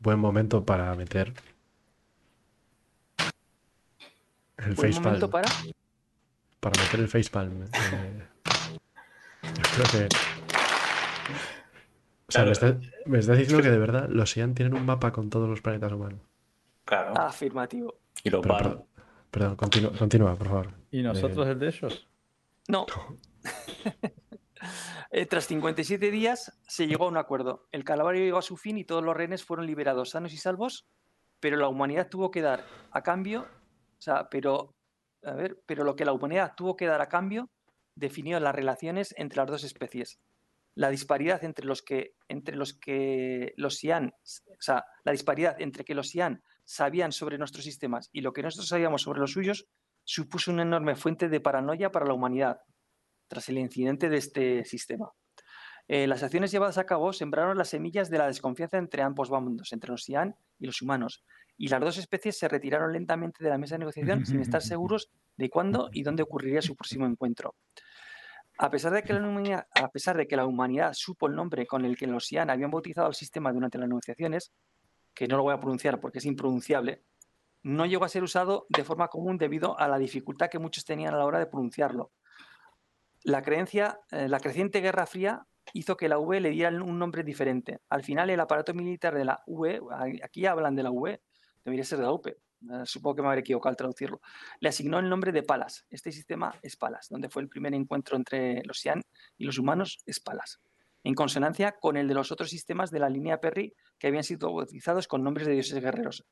buen 0.00 0.18
momento 0.18 0.64
para 0.64 0.94
meter 0.94 1.32
el 4.58 4.74
Buen 4.74 4.92
facepalm. 4.92 5.04
momento 5.04 5.30
para... 5.30 5.48
Para 6.60 6.82
meter 6.82 7.00
el 7.00 7.08
facepalm. 7.08 7.62
eh, 7.64 8.26
yo 9.44 9.84
creo 9.86 10.08
que. 10.08 10.08
O 12.26 12.30
sea, 12.32 12.44
me 12.44 12.50
estás, 12.52 12.74
me 13.06 13.18
estás 13.20 13.38
diciendo 13.38 13.62
que 13.62 13.70
de 13.70 13.78
verdad 13.78 14.08
los 14.10 14.34
Ian 14.34 14.54
tienen 14.54 14.74
un 14.74 14.84
mapa 14.84 15.12
con 15.12 15.30
todos 15.30 15.48
los 15.48 15.60
planetas 15.62 15.92
humanos. 15.92 16.20
Claro. 16.84 17.16
Afirmativo. 17.18 17.94
Y 18.24 18.30
lo 18.30 18.40
Pero, 18.42 18.54
paro. 18.54 18.68
perdón, 18.70 18.86
perdón, 19.30 19.56
continúa, 19.56 19.92
continúa, 19.92 20.36
por 20.36 20.48
favor. 20.48 20.70
¿Y 20.90 21.02
nosotros 21.02 21.46
Eh, 21.46 21.50
el 21.52 21.58
de 21.60 21.68
ellos? 21.68 22.08
No. 22.66 22.86
Eh, 25.10 25.26
tras 25.26 25.46
57 25.46 26.10
días 26.10 26.52
se 26.66 26.86
llegó 26.86 27.06
a 27.06 27.08
un 27.08 27.16
acuerdo. 27.16 27.66
El 27.72 27.84
calvario 27.84 28.22
llegó 28.22 28.38
a 28.38 28.42
su 28.42 28.56
fin 28.56 28.78
y 28.78 28.84
todos 28.84 29.02
los 29.02 29.16
rehenes 29.16 29.44
fueron 29.44 29.66
liberados 29.66 30.10
sanos 30.10 30.32
y 30.32 30.36
salvos, 30.36 30.86
pero 31.40 31.56
la 31.56 31.68
humanidad 31.68 32.08
tuvo 32.08 32.30
que 32.30 32.42
dar 32.42 32.64
a 32.90 33.02
cambio, 33.02 33.42
o 33.42 34.00
sea, 34.00 34.28
pero, 34.28 34.74
a 35.24 35.32
ver, 35.32 35.62
pero 35.66 35.84
lo 35.84 35.96
que 35.96 36.04
la 36.04 36.12
humanidad 36.12 36.52
tuvo 36.56 36.76
que 36.76 36.86
dar 36.86 37.00
a 37.00 37.08
cambio 37.08 37.50
definió 37.94 38.38
las 38.40 38.54
relaciones 38.54 39.14
entre 39.16 39.38
las 39.38 39.46
dos 39.46 39.64
especies. 39.64 40.20
La 40.74 40.90
disparidad 40.90 41.42
entre 41.42 41.66
los 41.66 41.82
que, 41.82 42.14
entre 42.28 42.54
los 42.54 42.74
que 42.74 43.52
los 43.56 43.76
Sian, 43.76 44.14
o 44.14 44.60
sea, 44.60 44.84
la 45.04 45.12
disparidad 45.12 45.60
entre 45.60 45.84
que 45.84 45.94
los 45.94 46.10
Sian 46.10 46.42
sabían 46.64 47.12
sobre 47.12 47.38
nuestros 47.38 47.64
sistemas 47.64 48.10
y 48.12 48.20
lo 48.20 48.32
que 48.32 48.42
nosotros 48.42 48.68
sabíamos 48.68 49.02
sobre 49.02 49.20
los 49.20 49.32
suyos 49.32 49.66
supuso 50.04 50.52
una 50.52 50.62
enorme 50.62 50.94
fuente 50.94 51.28
de 51.28 51.40
paranoia 51.40 51.90
para 51.90 52.06
la 52.06 52.14
humanidad 52.14 52.60
tras 53.28 53.48
el 53.48 53.58
incidente 53.58 54.08
de 54.08 54.16
este 54.16 54.64
sistema. 54.64 55.12
Eh, 55.86 56.06
las 56.06 56.22
acciones 56.22 56.50
llevadas 56.50 56.76
a 56.76 56.84
cabo 56.84 57.12
sembraron 57.12 57.56
las 57.56 57.70
semillas 57.70 58.10
de 58.10 58.18
la 58.18 58.26
desconfianza 58.26 58.76
entre 58.76 59.02
ambos 59.02 59.30
bandos, 59.30 59.72
entre 59.72 59.90
los 59.90 60.04
Sian 60.04 60.36
y 60.58 60.66
los 60.66 60.82
humanos, 60.82 61.24
y 61.56 61.68
las 61.68 61.80
dos 61.80 61.96
especies 61.96 62.38
se 62.38 62.46
retiraron 62.46 62.92
lentamente 62.92 63.42
de 63.42 63.50
la 63.50 63.58
mesa 63.58 63.76
de 63.76 63.80
negociación 63.80 64.26
sin 64.26 64.40
estar 64.40 64.62
seguros 64.62 65.10
de 65.36 65.48
cuándo 65.48 65.88
y 65.92 66.02
dónde 66.02 66.22
ocurriría 66.22 66.60
su 66.60 66.76
próximo 66.76 67.06
encuentro. 67.06 67.54
A 68.58 68.70
pesar, 68.70 68.92
de 68.92 69.02
que 69.02 69.12
la 69.12 69.26
humanidad, 69.26 69.66
a 69.72 69.88
pesar 69.88 70.16
de 70.16 70.26
que 70.26 70.36
la 70.36 70.44
humanidad 70.44 70.92
supo 70.92 71.28
el 71.28 71.36
nombre 71.36 71.66
con 71.66 71.84
el 71.84 71.96
que 71.96 72.08
los 72.08 72.26
Sian 72.26 72.50
habían 72.50 72.72
bautizado 72.72 73.06
al 73.06 73.14
sistema 73.14 73.52
durante 73.52 73.78
las 73.78 73.88
negociaciones, 73.88 74.52
que 75.14 75.28
no 75.28 75.36
lo 75.36 75.44
voy 75.44 75.54
a 75.54 75.60
pronunciar 75.60 76.00
porque 76.00 76.18
es 76.18 76.26
impronunciable, 76.26 77.04
no 77.62 77.86
llegó 77.86 78.04
a 78.04 78.08
ser 78.08 78.22
usado 78.22 78.66
de 78.68 78.84
forma 78.84 79.08
común 79.08 79.38
debido 79.38 79.78
a 79.78 79.88
la 79.88 79.98
dificultad 79.98 80.48
que 80.48 80.58
muchos 80.58 80.84
tenían 80.84 81.14
a 81.14 81.18
la 81.18 81.24
hora 81.24 81.38
de 81.38 81.46
pronunciarlo. 81.46 82.10
La, 83.28 83.42
creencia, 83.42 84.00
eh, 84.10 84.26
la 84.26 84.40
creciente 84.40 84.80
Guerra 84.80 85.04
Fría 85.04 85.46
hizo 85.74 85.98
que 85.98 86.08
la 86.08 86.18
UE 86.18 86.40
le 86.40 86.48
diera 86.48 86.82
un 86.82 86.98
nombre 86.98 87.22
diferente. 87.22 87.80
Al 87.90 88.02
final, 88.02 88.30
el 88.30 88.40
aparato 88.40 88.72
militar 88.72 89.14
de 89.14 89.26
la 89.26 89.42
UE, 89.46 89.80
aquí 90.22 90.46
hablan 90.46 90.74
de 90.74 90.82
la 90.82 90.90
UE, 90.90 91.20
debería 91.62 91.84
ser 91.84 91.98
de 91.98 92.04
la 92.04 92.12
UP, 92.12 92.26
eh, 92.26 92.36
supongo 92.84 93.16
que 93.16 93.22
me 93.22 93.28
habré 93.28 93.40
equivocado 93.40 93.68
al 93.68 93.76
traducirlo, 93.76 94.22
le 94.60 94.70
asignó 94.70 94.98
el 94.98 95.10
nombre 95.10 95.30
de 95.30 95.42
Palas. 95.42 95.84
Este 95.90 96.10
sistema 96.10 96.54
es 96.62 96.76
Palas, 96.76 97.08
donde 97.10 97.28
fue 97.28 97.42
el 97.42 97.50
primer 97.50 97.74
encuentro 97.74 98.16
entre 98.16 98.62
los 98.64 98.78
Sian 98.80 99.02
y 99.36 99.44
los 99.44 99.58
humanos, 99.58 99.98
es 100.06 100.20
Palas. 100.20 100.62
En 101.04 101.14
consonancia 101.14 101.72
con 101.72 101.98
el 101.98 102.08
de 102.08 102.14
los 102.14 102.32
otros 102.32 102.48
sistemas 102.48 102.90
de 102.90 103.00
la 103.00 103.10
línea 103.10 103.42
Perry 103.42 103.74
que 103.98 104.06
habían 104.06 104.24
sido 104.24 104.54
bautizados 104.54 105.06
con 105.06 105.22
nombres 105.22 105.46
de 105.46 105.52
dioses 105.52 105.82
guerreros. 105.82 106.26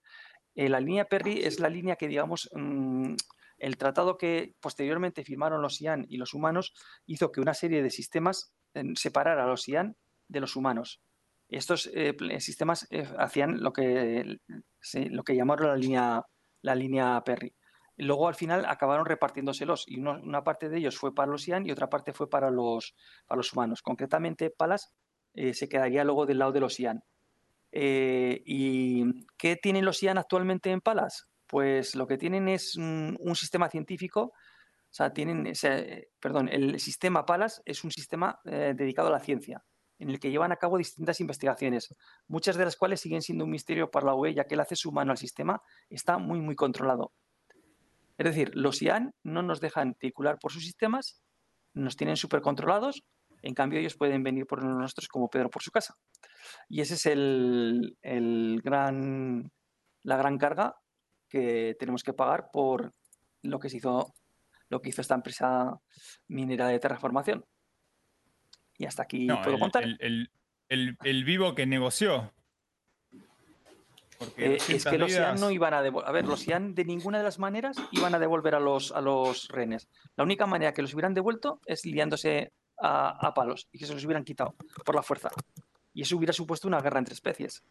Eh, 0.55 0.71
la 0.71 0.81
línea 0.81 1.05
Perry 1.05 1.45
es 1.45 1.61
la 1.61 1.69
línea 1.69 1.97
que, 1.97 2.09
digamos, 2.09 2.49
mm, 2.55 3.17
el 3.59 3.77
tratado 3.77 4.19
que 4.19 4.55
posteriormente 4.61 5.25
firmaron 5.25 5.63
los 5.63 5.77
Sian 5.77 6.07
y 6.09 6.17
los 6.17 6.35
humanos 6.35 6.75
hizo 7.07 7.33
que 7.33 7.41
una 7.41 7.55
serie 7.55 7.83
de 7.83 7.91
sistemas 7.91 8.53
separara 8.95 9.45
a 9.45 9.47
los 9.47 9.63
Sian 9.63 9.97
de 10.29 10.41
los 10.41 10.57
humanos. 10.57 11.01
Estos 11.49 11.89
eh, 11.95 12.15
sistemas 12.41 12.87
eh, 12.91 13.09
hacían 13.19 13.63
lo 13.63 13.73
que, 13.73 14.39
lo 14.95 15.23
que 15.23 15.37
llamaron 15.37 15.69
la 15.69 16.75
línea, 16.75 17.15
la 17.15 17.25
Perry. 17.25 17.55
Luego 17.99 18.29
al 18.29 18.35
final 18.35 18.67
acabaron 18.67 19.07
repartiéndoselos 19.07 19.85
y 19.87 19.99
una 20.01 20.45
parte 20.45 20.69
de 20.69 20.79
ellos 20.79 20.99
fue 20.99 21.15
para 21.15 21.31
los 21.31 21.43
Sian 21.43 21.67
y 21.67 21.71
otra 21.71 21.89
parte 21.89 22.13
fue 22.13 22.29
para 22.29 22.51
los, 22.51 22.95
para 23.27 23.39
los 23.39 23.53
humanos. 23.53 23.81
Concretamente, 23.81 24.51
Palas 24.51 24.95
eh, 25.33 25.55
se 25.55 25.69
quedaría 25.69 26.05
luego 26.05 26.27
del 26.27 26.39
lado 26.39 26.53
de 26.53 26.61
los 26.61 26.75
Sian. 26.75 27.03
Eh, 27.73 28.43
¿Y 28.45 29.27
qué 29.39 29.57
tienen 29.57 29.85
los 29.85 29.99
Sian 29.99 30.19
actualmente 30.19 30.71
en 30.71 30.81
Palas? 30.83 31.29
Pues 31.47 31.95
lo 31.95 32.07
que 32.07 32.19
tienen 32.19 32.49
es 32.49 32.77
un, 32.77 33.19
sistema 33.35 33.69
científico, 33.69 34.21
o 34.23 34.93
sea, 34.97 35.13
tienen, 35.13 35.47
ese- 35.47 36.11
perdón, 36.21 36.49
el 36.49 36.81
sistema 36.81 37.25
Palas 37.27 37.63
es 37.65 37.85
un 37.85 37.91
sistema 37.91 38.41
eh, 38.45 38.75
dedicado 38.77 39.09
a 39.09 39.13
la 39.13 39.21
ciencia. 39.21 39.65
en 39.99 40.11
el 40.11 40.21
que 40.21 40.31
llevan 40.31 40.53
a 40.53 40.57
cabo 40.57 40.77
distintas 40.77 41.21
investigaciones, 41.21 41.89
muchas 42.29 42.57
de 42.57 42.67
las 42.67 42.77
cuales 42.77 43.01
siguen 43.01 43.23
siendo 43.23 43.45
un 43.45 43.51
misterio 43.51 43.91
para 43.91 44.05
la 44.05 44.15
UE, 44.15 44.35
ya 44.35 44.45
que 44.45 44.55
el 44.55 44.61
acceso 44.61 44.91
humano 44.91 45.11
al 45.13 45.17
sistema 45.17 45.63
está 45.89 46.19
muy, 46.19 46.39
muy 46.39 46.55
controlado. 46.55 47.13
Es 48.19 48.27
decir, 48.27 48.51
los 48.55 48.83
IAN 48.83 49.15
no 49.23 49.43
nos 49.43 49.61
dejan 49.61 49.95
circular 50.01 50.39
por 50.39 50.53
sus 50.53 50.65
sistemas, 50.65 51.23
nos 51.73 51.97
tienen 51.97 52.17
súper 52.17 52.41
controlados, 52.43 53.05
en 53.43 53.55
cambio 53.55 53.79
ellos 53.79 53.97
pueden 53.97 54.23
venir 54.23 54.47
por 54.47 54.63
nosotros 54.65 55.09
como 55.09 55.29
Pedro 55.29 55.51
por 55.51 55.63
su 55.63 55.71
casa. 55.71 55.95
Y 56.69 56.81
ese 56.81 56.95
es 56.95 57.07
el, 57.07 57.97
el 58.03 58.61
gran, 58.65 59.51
la 60.03 60.17
gran 60.17 60.39
carga 60.39 60.77
que 61.29 61.77
tenemos 61.79 62.03
que 62.03 62.13
pagar 62.13 62.51
por 62.53 62.93
lo 63.43 63.59
que 63.59 63.69
se 63.71 63.79
hizo, 63.79 64.15
lo 64.69 64.81
que 64.83 64.89
hizo 64.91 65.01
esta 65.01 65.15
empresa 65.15 65.79
minera 66.29 66.69
de 66.69 66.79
terraformación. 66.79 67.45
Y 68.79 68.87
hasta 68.87 69.03
aquí 69.05 69.27
No, 69.27 69.41
puedo 69.43 69.55
el, 69.57 69.61
contar. 69.61 69.83
el- 69.85 69.97
el- 70.01 70.31
el- 70.69 70.97
el 71.05 71.25
vivo 71.25 71.55
que 71.55 71.67
negoció. 71.67 72.33
Porque 74.19 74.47
Eh, 74.47 74.57
es 74.57 74.85
200 74.85 74.91
que 74.91 74.99
los 74.99 75.13
IAN 75.13 75.41
no 75.41 75.51
iban 75.51 75.75
a 75.75 75.83
devolver. 75.83 76.09
A 76.09 76.13
ver, 76.13 76.27
los 76.27 76.47
IAN 76.49 76.75
de 76.75 76.85
ninguna 76.87 77.19
de 77.19 77.25
las 77.25 77.39
maneras 77.39 77.77
iban 77.93 78.15
a 78.15 78.19
devolver 78.19 78.55
a 78.55 78.61
los, 78.61 78.91
a 78.93 79.01
los 79.03 79.49
rehenes. 79.49 79.89
La 80.17 80.25
única 80.25 80.47
manera 80.47 80.73
que 80.73 80.81
los 80.83 80.95
hubieran 80.95 81.13
devuelto 81.13 81.61
es 81.67 81.85
liándose 81.85 82.53
a, 82.79 83.11
a 83.27 83.35
palos 83.35 83.69
y 83.73 83.79
que 83.79 83.87
se 83.87 83.93
los 83.95 84.05
hubieran 84.07 84.25
quitado 84.25 84.55
por 84.87 84.95
la 84.95 85.03
fuerza. 85.03 85.31
Y 85.93 86.03
eso 86.03 86.17
hubiera 86.17 86.33
supuesto 86.33 86.67
una 86.67 86.81
guerra 86.81 86.99
entre 86.99 87.13
especies. 87.15 87.63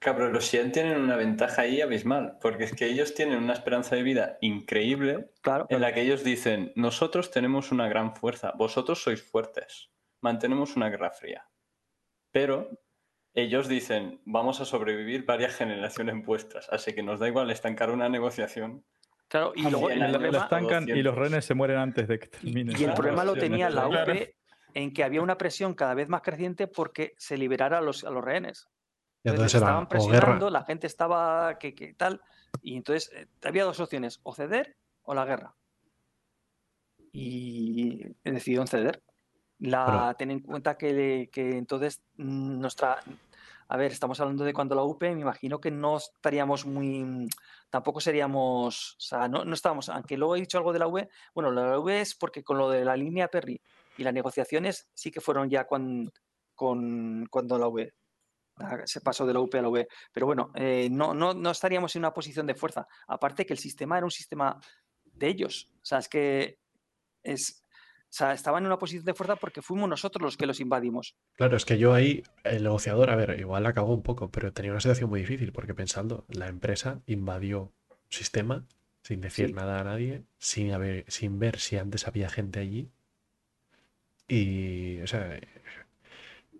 Claro, 0.00 0.18
pero 0.18 0.30
los 0.32 0.44
Xian 0.48 0.70
tienen 0.70 1.00
una 1.00 1.16
ventaja 1.16 1.62
ahí 1.62 1.80
abismal, 1.80 2.38
porque 2.40 2.64
es 2.64 2.72
que 2.74 2.86
ellos 2.86 3.14
tienen 3.14 3.38
una 3.42 3.52
esperanza 3.52 3.96
de 3.96 4.02
vida 4.04 4.38
increíble 4.40 5.30
Claro. 5.42 5.66
en 5.70 5.80
la 5.80 5.92
que 5.92 6.02
ellos 6.02 6.22
dicen, 6.22 6.72
nosotros 6.76 7.30
tenemos 7.32 7.72
una 7.72 7.88
gran 7.88 8.14
fuerza, 8.14 8.52
vosotros 8.56 9.02
sois 9.02 9.20
fuertes, 9.22 9.90
mantenemos 10.20 10.76
una 10.76 10.88
guerra 10.88 11.10
fría. 11.10 11.48
Pero 12.30 12.70
ellos 13.34 13.66
dicen, 13.66 14.20
vamos 14.24 14.60
a 14.60 14.64
sobrevivir 14.64 15.24
varias 15.24 15.56
generaciones 15.56 16.24
vuestras, 16.24 16.68
así 16.70 16.92
que 16.94 17.02
nos 17.02 17.18
da 17.18 17.26
igual 17.26 17.50
estancar 17.50 17.90
una 17.90 18.08
negociación. 18.08 18.84
Claro, 19.26 19.52
y 19.56 19.62
luego 19.62 19.90
el 19.90 19.98
problema, 20.10 20.38
estancan 20.38 20.84
y 20.84 21.02
200. 21.02 21.04
los 21.04 21.14
rehenes 21.16 21.44
se 21.44 21.54
mueren 21.54 21.76
antes 21.76 22.06
de 22.08 22.18
que 22.20 22.28
termine. 22.28 22.72
y 22.78 22.82
el 22.84 22.90
la 22.90 22.94
problema 22.94 23.24
lo 23.24 23.34
tenía 23.34 23.68
la 23.68 23.86
Claro. 23.88 24.12
UP 24.12 24.34
en 24.74 24.92
que 24.94 25.02
había 25.04 25.22
una 25.22 25.36
presión 25.36 25.74
cada 25.74 25.94
vez 25.94 26.08
más 26.08 26.22
creciente 26.22 26.66
porque 26.68 27.14
se 27.18 27.36
liberara 27.36 27.78
a 27.78 27.80
los, 27.80 28.04
a 28.04 28.10
los 28.10 28.24
rehenes. 28.24 28.68
Y 29.24 29.28
Entonces 29.28 29.54
entonces 29.54 29.54
era 29.54 29.66
estaban 29.66 29.88
presionando, 29.88 30.50
la 30.50 30.64
gente 30.64 30.86
estaba 30.86 31.58
que, 31.58 31.74
que 31.74 31.94
tal, 31.94 32.20
y 32.62 32.76
entonces 32.76 33.10
eh, 33.14 33.26
había 33.44 33.64
dos 33.64 33.80
opciones, 33.80 34.20
o 34.22 34.34
ceder 34.34 34.76
o 35.02 35.14
la 35.14 35.24
guerra. 35.24 35.54
Y 37.12 38.04
decidieron 38.22 38.68
ceder. 38.68 39.02
La, 39.58 39.84
Bueno. 39.84 40.14
ten 40.16 40.30
en 40.30 40.40
cuenta 40.40 40.76
que, 40.76 41.28
que 41.32 41.56
entonces 41.56 42.02
nuestra... 42.16 43.00
A 43.70 43.76
ver, 43.76 43.92
estamos 43.92 44.18
hablando 44.20 44.44
de 44.44 44.54
cuando 44.54 44.74
la 44.74 44.82
UP, 44.82 45.02
me 45.02 45.20
imagino 45.20 45.60
que 45.60 45.70
no 45.70 45.96
estaríamos 45.96 46.64
muy... 46.64 47.28
Tampoco 47.68 48.00
seríamos... 48.00 48.94
O 48.94 49.00
sea, 49.00 49.28
no, 49.28 49.44
no 49.44 49.54
estábamos... 49.54 49.88
Aunque 49.88 50.16
luego 50.16 50.36
he 50.36 50.40
dicho 50.40 50.58
algo 50.58 50.72
de 50.72 50.78
la 50.78 50.86
UE, 50.86 51.08
bueno, 51.34 51.50
la 51.50 51.78
UE 51.78 52.00
es 52.00 52.14
porque 52.14 52.44
con 52.44 52.56
lo 52.56 52.70
de 52.70 52.84
la 52.84 52.96
línea 52.96 53.28
Perry 53.28 53.60
y 53.98 54.04
las 54.04 54.14
negociaciones 54.14 54.88
sí 54.94 55.10
que 55.10 55.20
fueron 55.20 55.50
ya 55.50 55.66
con, 55.66 56.10
con, 56.54 57.26
cuando 57.26 57.58
la 57.58 57.66
ah, 57.66 57.92
se 58.84 59.00
pasó 59.00 59.26
de 59.26 59.32
la 59.34 59.40
UP 59.40 59.54
a 59.54 59.62
la 59.62 59.68
UE. 59.68 59.88
Pero 60.12 60.26
bueno, 60.26 60.50
eh, 60.54 60.88
no, 60.90 61.14
no, 61.14 61.34
no 61.34 61.50
estaríamos 61.50 61.94
en 61.96 62.00
una 62.00 62.12
posición 62.14 62.46
de 62.46 62.54
fuerza. 62.54 62.86
Aparte 63.06 63.46
que 63.46 63.52
el 63.52 63.58
sistema 63.58 63.96
era 63.96 64.06
un 64.06 64.10
sistema 64.10 64.60
de 65.04 65.28
ellos. 65.28 65.70
O 65.76 65.84
sea, 65.84 65.98
es 65.98 66.08
que 66.08 66.58
es, 67.22 67.64
o 67.68 68.06
sea, 68.10 68.32
estaban 68.32 68.62
en 68.62 68.66
una 68.68 68.78
posición 68.78 69.04
de 69.04 69.14
fuerza 69.14 69.36
porque 69.36 69.60
fuimos 69.62 69.88
nosotros 69.88 70.22
los 70.22 70.36
que 70.36 70.46
los 70.46 70.60
invadimos. 70.60 71.16
Claro, 71.34 71.56
es 71.56 71.64
que 71.64 71.78
yo 71.78 71.92
ahí, 71.92 72.22
el 72.44 72.62
negociador, 72.62 73.10
a 73.10 73.16
ver, 73.16 73.38
igual 73.38 73.62
la 73.62 73.72
cagó 73.72 73.92
un 73.94 74.02
poco, 74.02 74.30
pero 74.30 74.52
tenía 74.52 74.70
una 74.70 74.80
situación 74.80 75.10
muy 75.10 75.20
difícil, 75.20 75.52
porque 75.52 75.74
pensando, 75.74 76.24
la 76.28 76.48
empresa 76.48 77.00
invadió 77.06 77.72
sistema 78.08 78.64
sin 79.02 79.20
decir 79.20 79.48
Sí. 79.48 79.52
nada 79.54 79.80
a 79.80 79.84
nadie, 79.84 80.24
sin, 80.38 80.72
haber, 80.72 81.04
sin 81.08 81.38
ver 81.38 81.58
si 81.58 81.76
antes 81.76 82.06
había 82.06 82.28
gente 82.28 82.60
allí. 82.60 82.90
Y, 84.26 85.00
o 85.00 85.06
sea, 85.06 85.38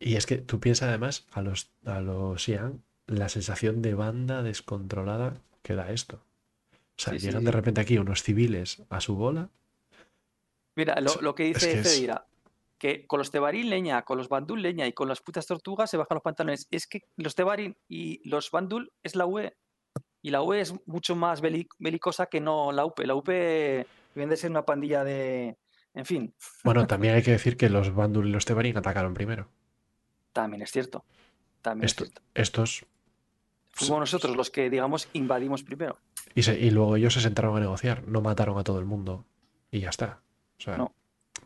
y 0.00 0.16
es 0.16 0.26
que 0.26 0.38
tú 0.38 0.60
piensas 0.60 0.88
además 0.88 1.26
a 1.32 1.42
los, 1.42 1.70
a 1.84 2.00
los 2.00 2.42
Xi'an 2.42 2.82
la 3.06 3.28
sensación 3.28 3.82
de 3.82 3.94
banda 3.94 4.42
descontrolada 4.42 5.40
que 5.62 5.74
da 5.74 5.90
esto. 5.90 6.22
O 6.72 7.00
sea, 7.00 7.12
Sí, 7.14 7.20
llegan 7.26 7.40
sí. 7.42 7.46
de 7.46 7.52
repente 7.52 7.80
aquí 7.80 7.98
unos 7.98 8.22
civiles 8.22 8.82
a 8.90 9.00
su 9.00 9.14
bola. 9.16 9.48
Mira, 10.76 11.00
lo, 11.00 11.14
lo 11.20 11.34
que 11.34 11.50
es 11.50 11.54
dice 11.54 11.80
es- 11.80 12.10
que 12.78 13.06
con 13.08 13.18
los 13.18 13.32
Tebarín 13.32 13.70
leña, 13.70 14.02
con 14.02 14.18
los 14.18 14.28
Bandul 14.28 14.62
leña 14.62 14.86
y 14.86 14.92
con 14.92 15.08
las 15.08 15.20
putas 15.20 15.46
tortugas 15.46 15.90
se 15.90 15.96
bajan 15.96 16.14
los 16.14 16.22
pantalones. 16.22 16.68
Es 16.70 16.86
que 16.86 17.02
los 17.16 17.34
Tebarín 17.34 17.76
y 17.88 18.20
los 18.28 18.52
Bandul 18.52 18.92
es 19.02 19.16
la 19.16 19.26
UE. 19.26 19.56
Y 20.22 20.30
la 20.30 20.42
UE 20.42 20.60
es 20.60 20.74
mucho 20.86 21.16
más 21.16 21.40
beli- 21.42 21.68
belicosa 21.80 22.26
que 22.26 22.40
no 22.40 22.70
la 22.70 22.84
UP. 22.84 23.00
La 23.04 23.16
UP 23.16 23.26
viene 24.14 24.30
de 24.30 24.36
ser 24.36 24.50
una 24.52 24.64
pandilla 24.64 25.02
de... 25.02 25.56
En 25.94 26.04
fin, 26.06 26.32
Bueno, 26.62 26.86
también 26.86 27.14
hay 27.14 27.22
que 27.24 27.30
decir 27.38 27.56
que 27.56 27.68
los 27.68 27.92
Bandul 27.92 28.28
y 28.28 28.30
los 28.30 28.44
Tebarín 28.44 28.76
atacaron 28.76 29.12
primero. 29.14 29.48
También 30.42 30.62
es 30.62 30.70
cierto. 30.70 31.04
También 31.62 31.86
Esto- 31.86 32.04
es 32.04 32.10
cierto. 32.10 32.22
estos 32.34 32.86
Fuimos 33.70 34.00
nosotros 34.00 34.36
los 34.36 34.50
que, 34.50 34.70
digamos, 34.70 35.08
invadimos 35.12 35.62
primero. 35.62 35.98
Y, 36.34 36.42
se- 36.42 36.58
y 36.58 36.70
luego 36.70 36.96
ellos 36.96 37.14
se 37.14 37.20
sentaron 37.20 37.56
a 37.56 37.60
negociar, 37.60 38.02
no 38.08 38.20
mataron 38.20 38.58
a 38.58 38.64
todo 38.64 38.78
el 38.80 38.84
mundo 38.84 39.24
y 39.70 39.80
ya 39.80 39.90
está. 39.90 40.20
O 40.58 40.62
sea, 40.62 40.76
No. 40.76 40.92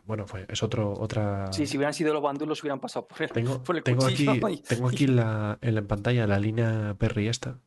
bueno, 0.05 0.25
fue, 0.25 0.45
es 0.49 0.63
otro, 0.63 0.93
otra. 0.93 1.51
Sí, 1.53 1.67
si 1.67 1.77
hubieran 1.77 1.93
sido 1.93 2.11
los 2.13 2.23
Bandul, 2.23 2.49
los 2.49 2.61
hubieran 2.63 2.79
pasado 2.79 3.07
por 3.07 3.21
el, 3.21 3.29
Tengo, 3.31 3.63
por 3.63 3.77
el 3.77 3.83
tengo 3.83 4.05
aquí, 4.07 4.25
y- 4.27 4.57
tengo 4.61 4.87
aquí 4.87 5.05
la, 5.07 5.59
en 5.61 5.75
la 5.75 5.81
pantalla 5.83 6.25
la 6.25 6.39
línea 6.39 6.95
Perry 6.97 7.27
esta. 7.27 7.59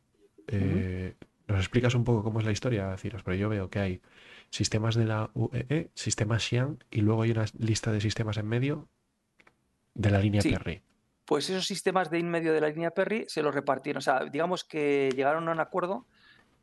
Eh, 0.47 1.15
¿Nos 1.47 1.59
explicas 1.59 1.95
un 1.95 2.03
poco 2.03 2.23
cómo 2.23 2.39
es 2.39 2.45
la 2.45 2.51
historia, 2.51 2.95
Ciros? 2.97 3.23
Pero 3.23 3.35
yo 3.37 3.47
veo 3.47 3.69
que 3.69 3.79
hay 3.79 4.01
sistemas 4.49 4.95
de 4.95 5.05
la 5.05 5.29
UEE, 5.33 5.91
sistemas 5.93 6.43
Xi'an 6.43 6.83
y 6.91 7.01
luego 7.01 7.21
hay 7.21 7.31
una 7.31 7.45
lista 7.57 7.91
de 7.93 8.01
sistemas 8.01 8.35
en 8.37 8.47
medio 8.47 8.89
de 9.93 10.09
la 10.11 10.19
línea 10.19 10.41
Sí. 10.41 10.51
Perry. 10.51 10.81
Pues 11.27 11.47
esos 11.49 11.67
sistemas 11.67 12.09
de 12.09 12.17
en 12.19 12.29
medio 12.29 12.53
de 12.53 12.61
la 12.61 12.69
línea 12.69 12.89
Perry 12.91 13.25
se 13.27 13.43
los 13.43 13.53
repartieron. 13.53 13.99
O 13.99 14.01
sea, 14.01 14.21
digamos 14.31 14.63
que 14.63 15.11
llegaron 15.15 15.47
a 15.49 15.51
un 15.51 15.59
acuerdo 15.59 16.07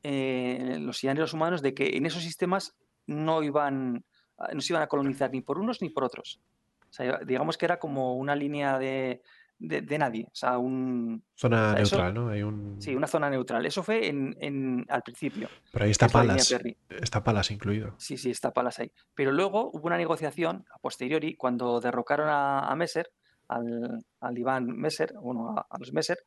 eh, 0.03 0.79
los 0.81 1.03
los 1.05 1.33
humanos 1.35 1.63
de 1.63 1.75
que 1.75 1.97
en 1.97 2.07
esos 2.07 2.23
sistemas 2.23 2.75
no 3.07 3.43
iban, 3.43 4.05
no 4.53 4.61
se 4.61 4.73
iban 4.73 4.83
a 4.83 4.87
colonizar 4.87 5.31
ni 5.31 5.41
por 5.43 5.59
unos 5.59 5.83
ni 5.83 5.91
por 5.91 6.05
otros. 6.05 6.41
O 6.89 6.93
sea, 6.93 7.19
digamos 7.27 7.59
que 7.59 7.67
era 7.67 7.79
como 7.79 8.15
una 8.17 8.35
línea 8.37 8.79
de, 8.79 9.21
de- 9.59 9.83
de 9.83 9.99
nadie. 9.99 10.27
O 10.31 10.35
sea, 10.35 10.57
un, 10.59 11.23
Zona 11.35 11.73
o 11.73 11.73
sea, 11.75 11.83
eso- 11.83 11.97
neutral, 11.97 12.15
¿no? 12.15 12.29
Hay 12.31 12.43
un... 12.43 12.81
sí, 12.81 12.95
una 12.95 13.07
zona 13.07 13.29
neutral. 13.31 13.67
Eso 13.67 13.83
fue 13.83 14.07
en, 14.09 14.37
en- 14.41 14.87
al 14.89 15.03
principio. 15.03 15.49
Pero 15.73 15.85
ahí 15.85 15.91
está 15.91 16.09
Palas. 16.09 16.55
Está 16.89 17.23
Palas 17.23 17.51
incluido. 17.51 17.95
Sí, 17.99 18.17
sí, 18.17 18.31
está 18.31 18.53
Palas 18.53 18.79
ahí. 18.79 18.93
Pero 19.15 19.33
luego 19.33 19.71
hubo 19.73 19.87
una 19.87 19.99
negociación 19.99 20.65
a 20.75 20.79
posteriori 20.79 21.35
cuando 21.37 21.81
derrocaron 21.81 22.29
a, 22.29 22.61
a 22.61 22.77
Messer, 22.77 23.11
al, 23.49 24.39
Iván 24.39 24.67
Messer, 24.67 25.15
bueno, 25.21 25.55
a, 25.57 25.79
los 25.79 25.93
Messer, 25.93 26.19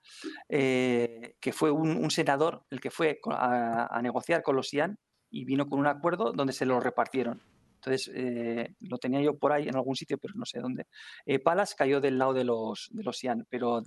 eh, 0.49 1.35
que 1.39 1.53
fue 1.53 1.71
un, 1.71 2.09
senador 2.11 2.63
el 2.69 2.79
que 2.79 2.91
fue 2.91 3.19
a, 3.31 3.99
negociar 4.01 4.43
con 4.43 4.55
los 4.55 4.71
Ian 4.71 4.97
y 5.29 5.45
vino 5.45 5.67
con 5.67 5.79
un 5.79 5.87
acuerdo 5.87 6.31
donde 6.31 6.53
se 6.53 6.65
lo 6.65 6.79
repartieron. 6.79 7.41
Entonces, 7.75 8.11
eh, 8.15 8.75
lo 8.81 8.97
tenía 8.97 9.21
yo 9.21 9.37
por 9.37 9.51
ahí 9.51 9.67
en 9.67 9.75
algún 9.75 9.95
sitio, 9.95 10.17
pero 10.17 10.33
no 10.35 10.45
sé 10.45 10.59
dónde. 10.59 10.87
Eh, 11.25 11.39
Palas 11.39 11.75
cayó 11.75 12.01
del 12.01 12.17
lado 12.17 12.33
de 12.33 12.43
los, 12.43 12.89
de 12.91 13.03
los 13.03 13.21
Ian, 13.21 13.45
pero 13.49 13.81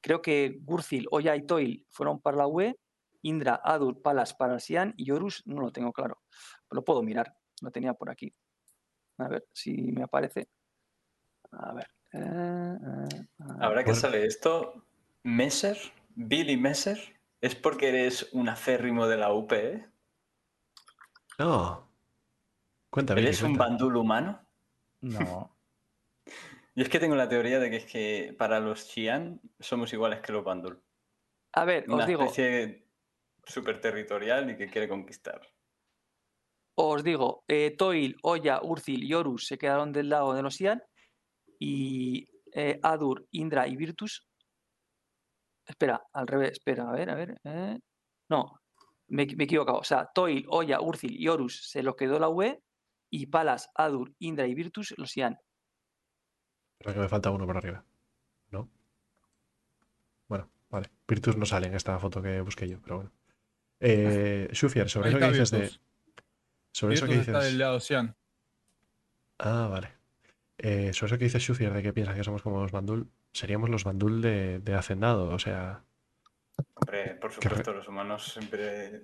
creo 0.00 0.22
que 0.22 0.56
Gurthil, 0.60 1.06
Oya 1.10 1.36
y 1.36 1.46
Toil 1.46 1.84
fueron 1.90 2.20
para 2.20 2.38
la 2.38 2.46
UE, 2.46 2.74
Indra, 3.22 3.60
Adur, 3.62 4.00
Palas 4.02 4.34
para 4.34 4.54
el 4.54 4.60
Sian 4.60 4.94
y 4.96 5.10
Horus 5.10 5.42
no 5.46 5.60
lo 5.60 5.72
tengo 5.72 5.92
claro. 5.92 6.18
Lo 6.70 6.84
puedo 6.84 7.02
mirar, 7.02 7.34
lo 7.62 7.70
tenía 7.70 7.94
por 7.94 8.10
aquí. 8.10 8.32
A 9.18 9.28
ver 9.28 9.46
si 9.52 9.72
me 9.92 10.02
aparece. 10.02 10.48
A 11.52 11.72
ver. 11.72 11.93
Ahora 13.60 13.84
que 13.84 13.94
sale 13.94 14.24
esto, 14.24 14.86
Messer, 15.22 15.76
Billy 16.14 16.56
Messer, 16.56 16.98
¿es 17.40 17.54
porque 17.54 17.88
eres 17.88 18.28
un 18.32 18.48
aférrimo 18.48 19.06
de 19.06 19.16
la 19.16 19.32
UP? 19.32 19.52
¿eh? 19.52 19.88
No. 21.38 21.90
Cuenta, 22.90 23.14
Vicky, 23.14 23.26
¿Eres 23.26 23.42
un 23.42 23.56
bandul 23.56 23.96
humano? 23.96 24.46
No. 25.00 25.50
Yo 26.76 26.82
es 26.82 26.88
que 26.88 26.98
tengo 26.98 27.14
la 27.14 27.28
teoría 27.28 27.60
de 27.60 27.70
que 27.70 27.76
es 27.76 27.86
que 27.86 28.34
para 28.36 28.58
los 28.60 28.80
Xi'an 28.80 29.40
somos 29.60 29.92
iguales 29.92 30.20
que 30.20 30.32
los 30.32 30.44
bandul. 30.44 30.82
A 31.52 31.64
ver, 31.64 31.84
os 31.88 31.94
Una 31.94 32.06
digo, 32.06 32.24
especie 32.24 32.84
súper 33.44 33.80
territorial 33.80 34.50
y 34.50 34.56
que 34.56 34.68
quiere 34.68 34.88
conquistar. 34.88 35.40
os 36.76 37.04
digo, 37.04 37.44
eh, 37.46 37.74
Toil, 37.76 38.16
Oya, 38.22 38.60
Urthil 38.62 39.04
y 39.04 39.14
Horus 39.14 39.46
se 39.46 39.58
quedaron 39.58 39.92
del 39.92 40.08
lado 40.08 40.34
de 40.34 40.42
los 40.42 40.56
Sian 40.56 40.82
y 41.64 42.28
eh, 42.52 42.78
Adur, 42.82 43.26
Indra 43.30 43.66
y 43.66 43.76
Virtus. 43.76 44.26
Espera, 45.66 46.02
al 46.12 46.26
revés, 46.26 46.52
espera, 46.52 46.88
a 46.88 46.92
ver, 46.92 47.10
a 47.10 47.14
ver. 47.14 47.40
eh, 47.44 47.78
No, 48.28 48.60
me, 49.08 49.26
me 49.26 49.44
he 49.44 49.46
equivocado. 49.46 49.78
O 49.78 49.84
sea, 49.84 50.10
Toil, 50.14 50.44
Oya, 50.48 50.80
Urthil 50.80 51.16
y 51.20 51.28
Horus 51.28 51.68
se 51.70 51.82
lo 51.82 51.96
quedó 51.96 52.18
la 52.18 52.28
UE 52.28 52.60
y 53.10 53.26
Palas, 53.26 53.70
Adur, 53.74 54.12
Indra 54.18 54.46
y 54.46 54.54
Virtus 54.54 54.94
los 54.98 55.10
Sian. 55.10 55.38
Creo 56.78 56.94
que 56.94 57.00
me 57.00 57.08
falta 57.08 57.30
uno 57.30 57.46
por 57.46 57.56
arriba. 57.56 57.84
Vale. 60.70 60.90
Virtus 61.06 61.36
no 61.36 61.46
sale 61.46 61.68
en 61.68 61.74
esta 61.76 61.96
foto 62.00 62.20
que 62.20 62.40
busqué 62.40 62.66
yo, 62.68 62.80
pero 62.82 62.96
bueno. 62.96 63.12
Eh, 63.78 64.48
Shufier, 64.52 64.88
sobre 64.90 65.10
eso 65.10 65.18
que 65.20 65.28
dices 65.28 65.50
de. 65.52 65.58
Virtus. 65.60 65.80
Sobre 66.72 66.94
eso 66.94 67.06
que 67.06 67.14
está 67.14 67.38
dices. 67.38 67.44
del 67.44 67.58
lado. 67.58 67.78
Ah, 69.38 69.68
vale. 69.70 69.92
Eh, 70.58 70.92
sobre 70.92 71.10
eso 71.10 71.18
que 71.18 71.24
dice 71.24 71.38
Shufier 71.38 71.72
de 71.72 71.82
que 71.82 71.92
piensa 71.92 72.14
que 72.14 72.22
somos 72.24 72.42
como 72.42 72.60
los 72.62 72.70
Bandul, 72.72 73.08
seríamos 73.32 73.70
los 73.70 73.84
Bandul 73.84 74.22
de, 74.22 74.60
de 74.60 74.74
Hacendado. 74.74 75.28
O 75.30 75.38
sea, 75.38 75.82
Hombre, 76.74 77.14
por 77.16 77.32
supuesto, 77.32 77.72
los 77.72 77.88
humanos 77.88 78.32
siempre. 78.32 79.02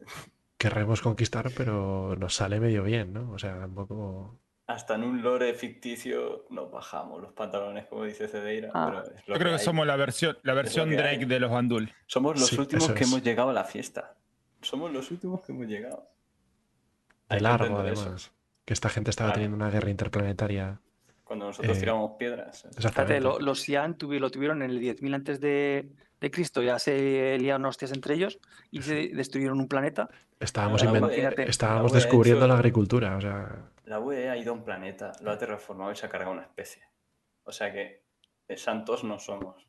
querremos 0.56 1.02
conquistar, 1.02 1.50
pero 1.56 2.14
nos 2.16 2.34
sale 2.34 2.60
medio 2.60 2.84
bien, 2.84 3.12
¿no? 3.12 3.32
O 3.32 3.38
sea, 3.38 3.58
tampoco. 3.58 4.38
Hasta 4.68 4.94
en 4.94 5.02
un 5.02 5.20
lore 5.22 5.52
ficticio 5.54 6.46
nos 6.50 6.70
bajamos 6.70 7.20
los 7.20 7.32
pantalones, 7.32 7.86
como 7.86 8.04
dice 8.04 8.28
Cedeira. 8.28 8.70
Ah. 8.72 9.02
pero 9.04 9.16
Yo 9.26 9.34
creo 9.34 9.52
que 9.52 9.58
somos 9.58 9.84
la 9.84 9.96
versión, 9.96 10.38
la 10.44 10.54
versión 10.54 10.90
Drake 10.90 11.08
hay. 11.08 11.24
de 11.24 11.40
los 11.40 11.50
Bandul. 11.50 11.92
Somos 12.06 12.38
los 12.38 12.48
Sí, 12.50 12.56
últimos 12.60 12.88
que 12.92 13.02
es. 13.02 13.08
hemos 13.10 13.22
llegado 13.24 13.50
a 13.50 13.52
la 13.52 13.64
fiesta. 13.64 14.14
Somos 14.62 14.92
los 14.92 15.10
últimos 15.10 15.40
que 15.40 15.50
hemos 15.50 15.66
llegado. 15.66 16.08
De 17.28 17.40
largo, 17.40 17.82
eso. 17.84 18.02
además. 18.02 18.32
Que 18.64 18.72
esta 18.74 18.88
gente 18.90 19.10
estaba 19.10 19.30
Claro. 19.30 19.34
teniendo 19.42 19.56
una 19.56 19.70
guerra 19.72 19.90
interplanetaria. 19.90 20.80
Cuando 21.30 21.46
nosotros 21.46 21.76
Eh, 21.76 21.80
tiramos 21.80 22.10
piedras. 22.18 22.62
Fíjate, 22.62 22.76
Exactamente. 22.78 23.20
lo- 23.20 23.38
los 23.38 23.60
Xi'an 23.60 23.96
tuvi- 23.96 24.18
lo 24.18 24.30
tuvieron 24.30 24.62
en 24.62 24.70
el 24.72 24.80
10.000 24.80 25.14
antes 25.14 25.38
de, 25.40 25.88
de 26.20 26.30
Cristo, 26.32 26.60
ya 26.60 26.76
se 26.80 27.38
liaron 27.38 27.64
hostias 27.66 27.92
entre 27.92 28.14
ellos 28.14 28.40
y 28.72 28.82
se 28.82 29.10
destruyeron 29.14 29.60
un 29.60 29.68
planeta. 29.68 30.08
Estábamos, 30.40 30.82
La 30.82 30.90
Imagínate. 30.98 31.48
estábamos 31.48 31.92
la 31.92 31.98
ha 31.98 32.00
descubriendo 32.00 32.40
hecho- 32.46 32.48
la 32.48 32.54
agricultura. 32.58 33.16
O 33.16 33.20
sea, 33.20 33.70
La 33.84 34.00
UE 34.00 34.28
ha 34.28 34.36
ido 34.36 34.50
a 34.50 34.56
un 34.56 34.64
planeta, 34.64 35.12
lo 35.22 35.30
ha 35.30 35.38
terraformado 35.38 35.92
y 35.92 35.94
se 35.94 36.04
ha 36.04 36.08
cargado 36.08 36.32
una 36.32 36.42
especie. 36.42 36.82
O 37.44 37.52
sea 37.52 37.72
que 37.72 38.02
santos 38.56 39.04
no 39.04 39.20
somos. 39.20 39.68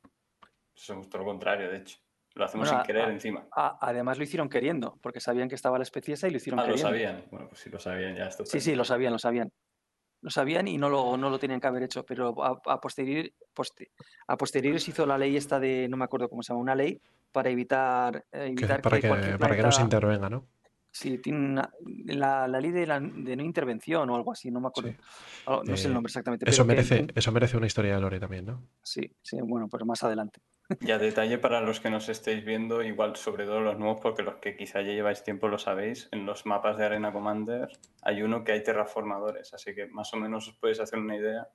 Somos 0.74 1.10
todo 1.10 1.20
lo 1.20 1.26
contrario, 1.28 1.70
de 1.70 1.78
hecho. 1.78 2.00
Lo 2.34 2.46
hacemos 2.46 2.70
Bueno, 2.70 2.82
sin 2.82 2.88
querer 2.88 3.06
a- 3.06 3.12
encima. 3.14 3.46
A- 3.56 3.78
además 3.82 4.18
lo 4.18 4.24
hicieron 4.24 4.50
queriendo, 4.50 4.98
porque 5.04 5.20
sabían 5.20 5.48
que 5.48 5.54
estaba 5.54 5.78
la 5.78 5.84
especie 5.84 6.16
esa 6.16 6.28
y 6.28 6.32
lo 6.32 6.38
hicieron 6.38 6.60
Ah, 6.60 6.64
lo 6.64 6.70
queriendo. 6.70 6.90
sabían. 6.90 7.24
Bueno, 7.30 7.50
pues 7.50 7.62
si 7.62 7.70
lo 7.70 7.78
sabían 7.78 8.16
ya 8.16 8.26
esto. 8.30 8.46
Sí, 8.48 8.60
sí, 8.62 8.74
lo 8.74 8.84
sabían, 8.84 9.14
lo 9.14 9.20
sabían. 9.20 9.52
Lo 10.22 10.30
sabían 10.30 10.68
y 10.68 10.78
no 10.78 10.88
lo, 10.90 11.18
no 11.18 11.30
lo 11.30 11.40
tenían 11.40 11.60
que 11.60 11.68
haber 11.68 11.84
hecho, 11.84 12.06
pero 12.06 12.36
a, 12.44 12.62
a 12.66 12.80
posteriori, 12.80 13.34
poste- 13.56 13.90
a 14.28 14.38
posteriori 14.38 14.80
se 14.80 14.92
hizo 14.92 15.06
la 15.06 15.18
ley 15.18 15.36
esta 15.36 15.60
de, 15.60 15.88
no 15.90 15.98
me 15.98 16.06
acuerdo 16.06 16.30
cómo 16.30 16.44
se 16.44 16.54
llama, 16.54 16.62
una 16.62 16.76
ley 16.76 17.02
para 17.32 17.50
evitar, 17.50 18.18
eh, 18.32 18.40
que- 18.40 18.46
evitar 18.48 18.82
para, 18.82 18.98
que 18.98 19.02
que, 19.02 19.08
cualquier 19.08 19.40
para 19.40 19.56
que 19.56 19.62
no 19.64 19.72
se 19.72 19.78
planeta- 19.80 19.98
intervenga, 19.98 20.30
¿no? 20.30 20.46
Sí, 20.94 21.18
tiene 21.20 21.40
una- 21.40 21.70
la, 22.06 22.48
la 22.50 22.60
ley 22.60 22.72
de, 22.72 22.86
la- 22.86 23.00
de 23.00 23.36
no 23.36 23.44
intervención 23.44 24.10
o 24.10 24.16
algo 24.16 24.32
así, 24.34 24.52
no 24.52 24.60
me 24.60 24.68
acuerdo. 24.68 24.92
Sí. 24.92 24.98
Ah, 25.48 25.62
No 25.66 25.76
sé 25.78 25.86
el 25.86 25.92
Eh, 25.92 25.94
nombre 25.96 26.10
exactamente. 26.10 26.48
Eso 26.50 26.68
pero 26.68 26.82
que- 26.84 26.90
merece, 26.96 27.14
eso 27.16 27.32
merece 27.32 27.58
una 27.58 27.68
historia 27.68 27.96
de 27.96 28.02
Lore 28.02 28.20
también, 28.20 28.46
¿no? 28.46 28.62
Sí, 28.84 29.10
sí, 29.24 29.38
bueno, 29.42 29.68
pues 29.70 29.84
más 29.86 30.04
adelante. 30.04 30.40
Ya 30.80 30.98
detalle 30.98 31.38
para 31.38 31.62
los 31.62 31.80
que 31.80 31.90
nos 31.90 32.08
estéis 32.10 32.46
viendo, 32.46 32.82
igual 32.84 33.16
sobre 33.16 33.46
todo 33.46 33.62
los 33.62 33.78
nuevos, 33.78 34.00
porque 34.02 34.24
los 34.24 34.36
que 34.36 34.56
quizá 34.56 34.82
ya 34.82 34.94
lleváis 34.94 35.24
tiempo 35.24 35.48
lo 35.48 35.58
sabéis, 35.58 36.08
en 36.12 36.26
los 36.26 36.46
mapas 36.46 36.78
de 36.78 36.86
Arena 36.86 37.12
Commander 37.12 37.70
hay 38.02 38.24
uno 38.24 38.44
que 38.44 38.54
hay 38.54 38.64
terraformadores, 38.64 39.54
así 39.54 39.76
que 39.76 39.88
más 39.88 40.14
o 40.14 40.18
menos 40.18 40.48
os 40.48 40.56
podéis 40.56 40.80
hacer 40.80 41.00
una 41.00 41.16
idea 41.18 41.50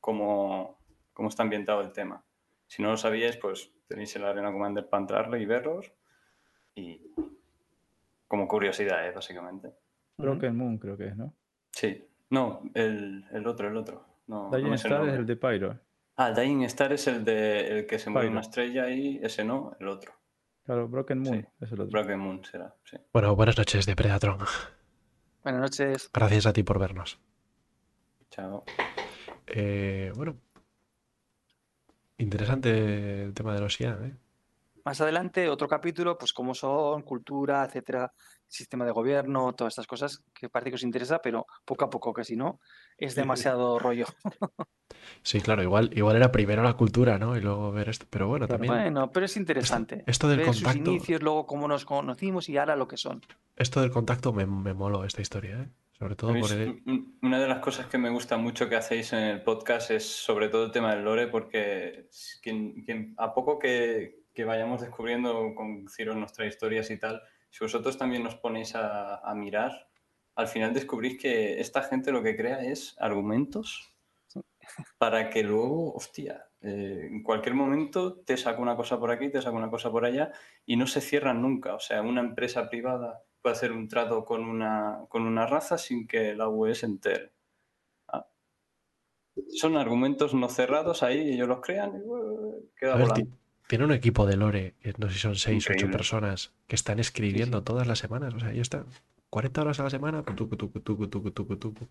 cómo, 0.00 0.78
cómo 1.12 1.28
está 1.28 1.42
ambientado 1.42 1.80
el 1.80 1.92
tema. 1.92 2.24
Si 2.66 2.82
no 2.82 2.90
lo 2.90 2.96
sabíais, 2.96 3.36
pues 3.36 3.72
tenéis 3.86 4.14
el 4.16 4.24
Arena 4.24 4.52
Commander 4.52 4.88
para 4.88 5.00
entrarlo 5.02 5.36
y 5.36 5.46
verlos, 5.46 5.92
y 6.74 7.12
como 8.26 8.48
curiosidad, 8.48 9.06
¿eh? 9.06 9.12
básicamente. 9.12 9.72
Broken 10.18 10.56
Moon 10.56 10.78
creo 10.78 10.96
que 10.96 11.08
es, 11.08 11.16
¿no? 11.16 11.32
Sí, 11.70 12.04
no, 12.30 12.62
el, 12.74 13.24
el 13.32 13.46
otro, 13.46 13.68
el 13.68 13.76
otro. 13.76 14.04
No, 14.26 14.50
no 14.50 14.56
Dying 14.56 14.70
me 14.70 14.78
sé 14.78 14.88
el 14.88 14.92
Star 14.94 15.06
es 15.06 15.06
nombre. 15.06 15.16
el 15.20 15.26
de 15.26 15.36
Pyro. 15.36 15.78
Ah, 16.16 16.32
Dying 16.32 16.62
Star 16.64 16.92
es 16.92 17.06
el 17.08 17.24
de 17.24 17.78
el 17.80 17.86
que 17.86 17.98
se 17.98 18.08
mueve 18.10 18.26
Pyro. 18.28 18.32
una 18.32 18.40
estrella 18.40 18.88
y 18.90 19.18
ese 19.22 19.44
no, 19.44 19.76
el 19.80 19.88
otro. 19.88 20.12
Claro, 20.64 20.88
Broken 20.88 21.18
Moon 21.20 21.40
Sí. 21.42 21.46
es 21.60 21.72
el 21.72 21.80
otro. 21.80 21.92
Broken 21.92 22.18
Moon 22.18 22.44
será, 22.44 22.74
sí. 22.84 22.96
Bueno, 23.12 23.36
buenas 23.36 23.56
noches, 23.58 23.84
Depredatron. 23.86 24.38
Buenas 25.44 25.60
noches. 25.60 26.10
Gracias 26.12 26.46
a 26.46 26.52
ti 26.52 26.62
por 26.62 26.78
vernos. 26.78 27.20
Chao. 28.30 28.64
Eh, 29.46 30.10
bueno, 30.16 30.36
interesante 32.18 33.22
el 33.24 33.34
tema 33.34 33.54
de 33.54 33.60
los 33.60 33.80
IA, 33.80 33.98
¿eh? 34.02 34.16
Más 34.86 35.00
adelante, 35.00 35.48
otro 35.48 35.66
capítulo, 35.66 36.16
pues 36.16 36.32
cómo 36.32 36.54
son, 36.54 37.02
cultura, 37.02 37.64
etcétera, 37.64 38.12
sistema 38.46 38.84
de 38.84 38.92
gobierno, 38.92 39.52
todas 39.52 39.72
estas 39.72 39.88
cosas 39.88 40.22
que 40.32 40.48
parece 40.48 40.70
que 40.70 40.76
os 40.76 40.84
interesa, 40.84 41.18
pero 41.20 41.44
poco 41.64 41.84
a 41.84 41.90
poco, 41.90 42.14
que 42.14 42.22
si 42.22 42.36
no, 42.36 42.60
es 42.96 43.14
demasiado 43.16 43.78
rollo. 43.80 44.06
Sí, 45.22 45.40
claro, 45.40 45.62
igual, 45.62 45.90
igual 45.94 46.16
era 46.16 46.32
primero 46.32 46.62
la 46.62 46.72
cultura, 46.74 47.18
¿no? 47.18 47.36
Y 47.36 47.40
luego 47.40 47.70
ver 47.70 47.88
esto. 47.88 48.06
Pero 48.08 48.28
bueno, 48.28 48.46
también 48.48 48.72
Bueno, 48.72 49.10
pero 49.12 49.26
es 49.26 49.36
interesante. 49.36 50.02
esto 50.06 50.28
del 50.28 50.38
Ver 50.38 50.46
sus 50.54 50.62
contacto- 50.64 50.90
inicios, 50.90 51.22
luego 51.22 51.46
cómo 51.46 51.68
nos 51.68 51.84
conocimos 51.84 52.48
y 52.48 52.56
ahora 52.56 52.76
lo 52.76 52.88
que 52.88 52.96
son. 52.96 53.20
esto 53.56 53.80
del 53.80 53.90
contacto 53.90 54.32
me, 54.32 54.46
me 54.46 54.72
moló 54.74 55.04
esta 55.04 55.20
historia, 55.22 55.60
¿eh? 55.62 55.68
Sobre 55.98 56.14
todo 56.16 56.32
por 56.38 56.50
el... 56.52 56.82
un- 56.86 57.18
Una 57.22 57.38
de 57.40 57.48
las 57.48 57.58
cosas 57.60 57.86
que 57.86 57.98
me 57.98 58.10
gusta 58.10 58.36
mucho 58.36 58.68
que 58.68 58.76
hacéis 58.76 59.12
en 59.12 59.20
el 59.20 59.42
podcast 59.42 59.90
es 59.90 60.04
sobre 60.08 60.48
todo 60.48 60.66
el 60.66 60.72
tema 60.72 60.94
del 60.94 61.04
lore, 61.04 61.26
porque 61.28 62.06
es 62.08 62.38
quien, 62.42 62.82
quien- 62.84 63.14
a 63.18 63.32
poco 63.34 63.58
que, 63.58 64.24
que 64.36 64.44
vayamos 64.44 64.82
descubriendo 64.82 65.54
con 65.56 65.88
Ciro 65.88 66.14
nuestras 66.14 66.46
historias 66.46 66.90
y 66.90 66.98
tal, 66.98 67.22
si 67.50 67.64
vosotros 67.64 67.98
también 67.98 68.22
nos 68.22 68.36
ponéis 68.36 68.76
a, 68.76 69.16
a 69.16 69.34
mirar, 69.34 69.88
al 70.36 70.46
final 70.46 70.74
descubrís 70.74 71.18
que 71.18 71.58
esta 71.58 71.82
gente 71.82 72.12
lo 72.12 72.22
que 72.22 72.36
crea 72.36 72.62
es 72.62 72.94
argumentos 73.00 73.96
para 74.98 75.30
que 75.30 75.42
luego, 75.42 75.94
hostia, 75.94 76.46
eh, 76.60 77.08
en 77.10 77.22
cualquier 77.22 77.54
momento 77.54 78.20
te 78.20 78.36
saca 78.36 78.60
una 78.60 78.76
cosa 78.76 78.98
por 78.98 79.10
aquí, 79.10 79.30
te 79.30 79.40
saca 79.40 79.56
una 79.56 79.70
cosa 79.70 79.90
por 79.90 80.04
allá 80.04 80.32
y 80.64 80.76
no 80.76 80.86
se 80.86 81.00
cierran 81.00 81.40
nunca. 81.42 81.74
O 81.74 81.80
sea, 81.80 82.02
una 82.02 82.20
empresa 82.20 82.68
privada 82.68 83.22
puede 83.40 83.56
hacer 83.56 83.72
un 83.72 83.88
trato 83.88 84.24
con 84.24 84.44
una, 84.44 85.04
con 85.08 85.22
una 85.22 85.46
raza 85.46 85.78
sin 85.78 86.06
que 86.06 86.34
la 86.34 86.48
UE 86.48 86.74
se 86.74 86.86
entere. 86.86 87.32
Ah. 88.08 88.26
Son 89.48 89.76
argumentos 89.76 90.34
no 90.34 90.48
cerrados 90.48 91.02
ahí, 91.02 91.34
ellos 91.34 91.48
los 91.48 91.60
crean 91.60 91.96
y 91.96 92.00
uh, 92.04 92.70
queda 92.76 92.96
volando. 92.96 93.36
Ti- 93.66 93.68
tiene 93.68 93.84
un 93.84 93.92
equipo 93.92 94.26
de 94.26 94.36
Lore, 94.36 94.74
que 94.82 94.94
no 94.98 95.08
sé 95.08 95.14
si 95.14 95.20
son 95.20 95.36
6 95.36 95.54
o 95.54 95.56
8 95.56 95.72
Increíble. 95.72 95.96
personas, 95.96 96.52
que 96.66 96.76
están 96.76 96.98
escribiendo 96.98 97.62
todas 97.62 97.86
las 97.86 97.98
semanas. 97.98 98.34
O 98.34 98.40
sea, 98.40 98.52
ya 98.52 98.62
está. 98.62 98.84
40 99.30 99.60
horas 99.60 99.80
a 99.80 99.82
la 99.84 99.90
semana. 99.90 100.22
tucu, 100.22 100.56
tucu, 100.56 100.78
tucu. 100.80 101.86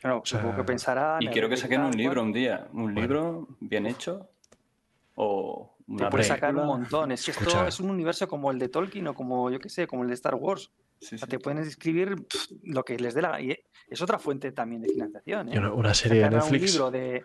Claro, 0.00 0.18
O 0.18 0.26
sea, 0.26 0.40
supongo 0.40 0.56
que 0.58 0.64
pensarán. 0.64 1.22
Y 1.22 1.28
quiero 1.28 1.48
que 1.48 1.56
saquen 1.56 1.80
un 1.82 1.92
libro 1.96 2.22
un 2.22 2.32
día, 2.32 2.68
un 2.72 2.82
Bueno. 2.84 3.00
libro 3.00 3.48
bien 3.60 3.86
hecho 3.86 4.28
o 5.14 5.76
Te 5.86 5.92
una 5.92 6.10
puedes 6.10 6.26
sacar 6.26 6.54
un 6.54 6.66
montón. 6.66 7.12
Es 7.12 7.24
que 7.24 7.30
esto 7.30 7.44
Escucha. 7.44 7.68
es 7.68 7.78
un 7.80 7.90
universo 7.90 8.26
como 8.28 8.50
el 8.50 8.58
de 8.58 8.68
Tolkien 8.68 9.06
o 9.06 9.14
como, 9.14 9.50
yo 9.50 9.60
qué 9.60 9.68
sé, 9.68 9.86
como 9.86 10.02
el 10.02 10.08
de 10.08 10.14
Star 10.14 10.34
Wars. 10.34 10.72
Sí, 11.00 11.14
O 11.16 11.18
sea, 11.18 11.28
te 11.28 11.38
pueden 11.38 11.62
escribir 11.62 12.16
pff, 12.26 12.50
lo 12.64 12.84
que 12.84 12.98
les 12.98 13.14
dé 13.14 13.22
la... 13.22 13.40
Y 13.40 13.56
es 13.88 14.00
otra 14.02 14.18
fuente 14.18 14.52
también 14.52 14.80
de 14.82 14.88
financiación. 14.88 15.48
Y 15.48 15.54
¿eh? 15.54 15.58
una, 15.58 15.72
una 15.72 15.94
serie 15.94 16.18
de 16.20 16.24
a 16.24 16.28
un 16.28 16.34
Netflix. 16.34 16.72
libro 16.72 16.90
de, 16.90 17.22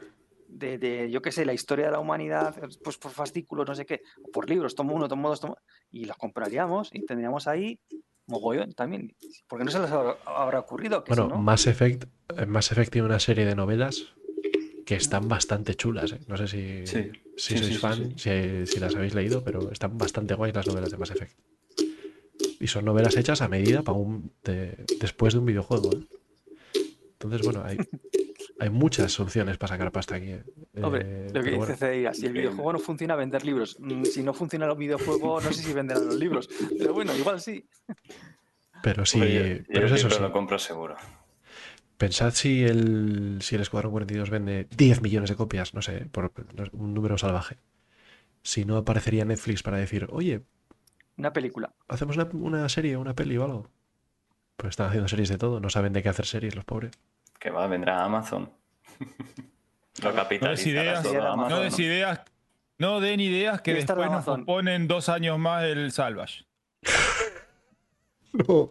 de, 0.49 0.77
de, 0.77 1.11
yo 1.11 1.21
qué 1.21 1.31
sé, 1.31 1.45
la 1.45 1.53
historia 1.53 1.85
de 1.85 1.91
la 1.91 1.99
humanidad, 1.99 2.55
pues 2.83 2.97
por 2.97 3.11
fascículos, 3.11 3.67
no 3.67 3.75
sé 3.75 3.85
qué, 3.85 4.01
o 4.23 4.29
por 4.31 4.49
libros, 4.49 4.75
tomo 4.75 4.95
uno, 4.95 5.07
tomo 5.07 5.29
dos, 5.29 5.39
tomo... 5.39 5.57
Y 5.91 6.05
los 6.05 6.17
compraríamos 6.17 6.89
y 6.93 7.05
tendríamos 7.05 7.47
ahí 7.47 7.79
mogollón 8.27 8.73
también. 8.73 9.15
Porque 9.47 9.65
no 9.65 9.71
se 9.71 9.79
les 9.79 9.91
habrá, 9.91 10.17
habrá 10.25 10.59
ocurrido 10.59 11.03
que 11.03 11.09
Bueno, 11.09 11.23
si 11.25 11.29
no... 11.29 11.37
Mass 11.41 11.67
Effect, 11.67 12.05
eh, 12.37 12.45
Mass 12.45 12.71
Effect 12.71 12.91
tiene 12.91 13.07
una 13.07 13.19
serie 13.19 13.45
de 13.45 13.55
novelas 13.55 14.13
que 14.85 14.95
están 14.95 15.27
bastante 15.27 15.75
chulas. 15.75 16.11
¿eh? 16.13 16.19
No 16.27 16.35
sé 16.37 16.47
si, 16.47 16.85
Sí. 16.87 17.11
si 17.37 17.57
Sí, 17.57 17.57
sois 17.57 17.65
sí, 17.67 17.73
sí, 17.73 17.79
fan, 17.79 18.17
Si, 18.17 18.65
si 18.65 18.79
las 18.79 18.95
habéis 18.95 19.13
leído, 19.15 19.43
pero 19.43 19.71
están 19.71 19.97
bastante 19.97 20.33
guays 20.33 20.53
las 20.55 20.67
novelas 20.67 20.91
de 20.91 20.97
Mass 20.97 21.11
Effect. 21.11 21.37
Y 22.59 22.67
son 22.67 22.85
novelas 22.85 23.15
hechas 23.15 23.41
a 23.41 23.47
medida 23.47 23.83
para 23.83 23.97
un, 23.97 24.31
de- 24.43 24.85
después 24.99 25.33
de 25.33 25.39
un 25.39 25.45
videojuego. 25.45 25.91
¿eh? 25.93 26.03
Entonces, 27.13 27.41
bueno, 27.43 27.63
hay, 27.63 27.77
hay 28.59 28.69
muchas 28.69 29.11
soluciones 29.11 29.57
para 29.57 29.73
sacar 29.73 29.91
pasta 29.91 30.15
aquí. 30.15 30.31
¿eh? 30.31 30.43
Hombre, 30.81 31.01
Eh, 31.05 31.27
lo 31.33 31.41
que 31.43 31.51
dice 31.51 31.57
bueno, 31.57 32.13
si 32.13 32.25
el 32.25 32.33
videojuego 32.33 32.73
no 32.73 32.79
funciona, 32.79 33.15
vender 33.15 33.45
libros. 33.45 33.77
Mm, 33.79 34.03
Si 34.03 34.23
no 34.23 34.33
funciona 34.33 34.65
el 34.65 34.75
videojuego, 34.77 35.39
no 35.41 35.51
sé 35.51 35.63
si 35.63 35.73
venderán 35.73 36.05
los 36.05 36.15
libros. 36.15 36.49
Pero 36.77 36.93
bueno, 36.93 37.15
igual 37.15 37.39
sí. 37.41 37.65
pero 38.83 39.05
sí, 39.05 39.19
yo 39.19 39.63
pero 39.67 39.85
es 39.87 39.91
eso 39.93 40.09
sí. 40.09 40.21
lo 40.21 40.31
compro 40.31 40.57
seguro. 40.59 40.95
Pensad 41.97 42.31
si 42.33 42.63
el, 42.63 43.39
si 43.41 43.55
el 43.55 43.61
Escuadrón 43.61 43.91
42 43.91 44.29
vende 44.29 44.67
10 44.77 45.01
millones 45.01 45.29
de 45.29 45.35
copias, 45.35 45.73
no 45.73 45.81
sé, 45.81 46.05
por 46.11 46.31
no 46.55 46.65
sé, 46.65 46.71
un 46.73 46.93
número 46.93 47.17
salvaje. 47.17 47.57
Si 48.41 48.63
no 48.63 48.77
aparecería 48.77 49.25
Netflix 49.25 49.63
para 49.63 49.77
decir, 49.77 50.07
oye, 50.11 50.43
Una 51.17 51.33
película. 51.33 51.73
hacemos 51.89 52.15
una, 52.15 52.29
una 52.33 52.69
serie, 52.69 52.95
una 52.95 53.13
peli 53.15 53.37
o 53.37 53.43
algo. 53.43 53.69
Pues 54.55 54.69
están 54.71 54.87
haciendo 54.87 55.07
series 55.09 55.29
de 55.29 55.37
todo, 55.37 55.59
no 55.59 55.69
saben 55.69 55.91
de 55.93 56.01
qué 56.01 56.09
hacer 56.09 56.25
series 56.25 56.55
los 56.55 56.63
pobres. 56.65 56.91
Que 57.39 57.49
va, 57.49 57.65
vendrá 57.67 58.03
Amazon. 58.03 58.51
lo 58.99 59.05
No 60.03 60.11
des 60.11 60.15
capitalizará 60.15 60.81
ideas, 60.83 61.03
todo 61.03 61.11
Amazon, 61.13 61.33
Amazon. 61.33 61.49
no 61.57 61.63
des 61.63 61.79
ideas, 61.79 62.21
no 62.77 62.99
den 62.99 63.19
ideas 63.19 63.61
que 63.61 63.73
después 63.73 64.09
nos 64.11 64.45
ponen 64.45 64.87
dos 64.87 65.09
años 65.09 65.37
más 65.39 65.63
el 65.63 65.91
Salvage. 65.91 66.45
No. 68.31 68.69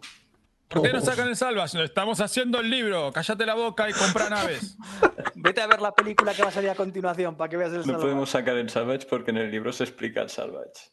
¿Por 0.69 0.83
qué 0.83 0.93
no 0.93 1.01
sacan 1.01 1.27
el 1.27 1.35
Salvage? 1.35 1.77
No, 1.77 1.83
Estamos 1.83 2.21
haciendo 2.21 2.59
el 2.61 2.69
libro. 2.69 3.11
Cállate 3.11 3.45
la 3.45 3.55
boca 3.55 3.89
y 3.89 3.93
compra 3.93 4.29
naves. 4.29 4.77
Vete 5.35 5.61
a 5.61 5.67
ver 5.67 5.81
la 5.81 5.91
película 5.93 6.33
que 6.33 6.43
va 6.43 6.47
a 6.49 6.51
salir 6.51 6.69
a 6.69 6.75
continuación 6.75 7.35
para 7.35 7.49
que 7.49 7.57
veas 7.57 7.71
el 7.71 7.77
No 7.79 7.83
Salvador. 7.83 8.05
podemos 8.05 8.29
sacar 8.29 8.55
el 8.55 8.69
Salvage 8.69 9.05
porque 9.09 9.31
en 9.31 9.37
el 9.37 9.51
libro 9.51 9.73
se 9.73 9.83
explica 9.83 10.21
el 10.21 10.29
Salvage. 10.29 10.91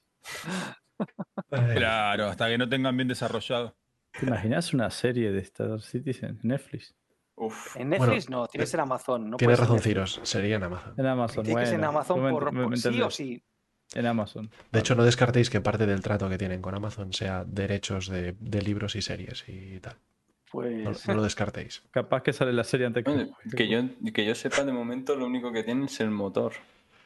Claro, 1.75 2.27
hasta 2.27 2.49
que 2.49 2.59
no 2.59 2.69
tengan 2.69 2.97
bien 2.97 3.07
desarrollado. 3.09 3.77
¿Te 4.19 4.27
imaginas 4.27 4.73
una 4.73 4.91
serie 4.91 5.31
de 5.31 5.41
Star 5.43 5.81
Citizen 5.81 6.41
en 6.43 6.49
Netflix? 6.49 6.95
Uf. 7.37 7.77
En 7.77 7.91
Netflix 7.91 8.31
no, 8.31 8.47
tiene 8.47 8.65
que 8.65 8.71
ser 8.71 8.81
Amazon. 8.81 9.31
No 9.31 9.37
Tienes 9.37 9.59
razón. 9.59 9.79
Ciros. 9.79 10.21
Sería 10.23 10.57
en 10.57 10.65
Amazon. 10.65 10.95
En 10.97 11.07
Amazon, 11.07 11.47
en 11.47 11.85
Amazon 11.85 12.23
me- 12.25 12.31
por, 12.31 12.53
me- 12.53 12.61
me 12.61 12.65
por 12.69 12.79
sí 12.79 13.03
o 13.03 13.11
sí. 13.11 13.43
En 13.95 14.07
Amazon. 14.07 14.51
De 14.73 14.81
hecho, 14.81 14.95
no 14.95 15.05
descartéis 15.05 15.49
que 15.51 15.61
parte 15.61 15.87
del 15.87 16.01
trato 16.01 16.29
que 16.29 16.39
tienen 16.39 16.61
con 16.63 16.75
Amazon 16.75 17.13
sea 17.13 17.45
derechos 17.45 18.09
de, 18.09 18.35
de 18.41 18.63
libros 18.63 18.97
y 18.97 19.03
series 19.03 19.45
y 19.49 19.79
tal. 19.81 19.95
No, 19.95 20.01
Pues 20.51 21.07
no 21.09 21.15
lo 21.15 21.23
descartéis. 21.23 21.83
Capaz 21.91 22.23
que 22.23 22.33
sale 22.33 22.53
la 22.53 22.65
serie 22.65 22.87
antes 22.87 23.05
que. 23.05 23.11
Bueno, 23.11 23.37
que, 23.57 23.69
yo, 23.69 23.81
que 24.15 24.25
yo 24.25 24.35
sepa, 24.35 24.65
de 24.65 24.73
momento 24.73 25.15
lo 25.15 25.27
único 25.27 25.53
que 25.53 25.63
tienen 25.63 25.85
es 25.85 26.01
el 26.01 26.11
motor. 26.11 26.53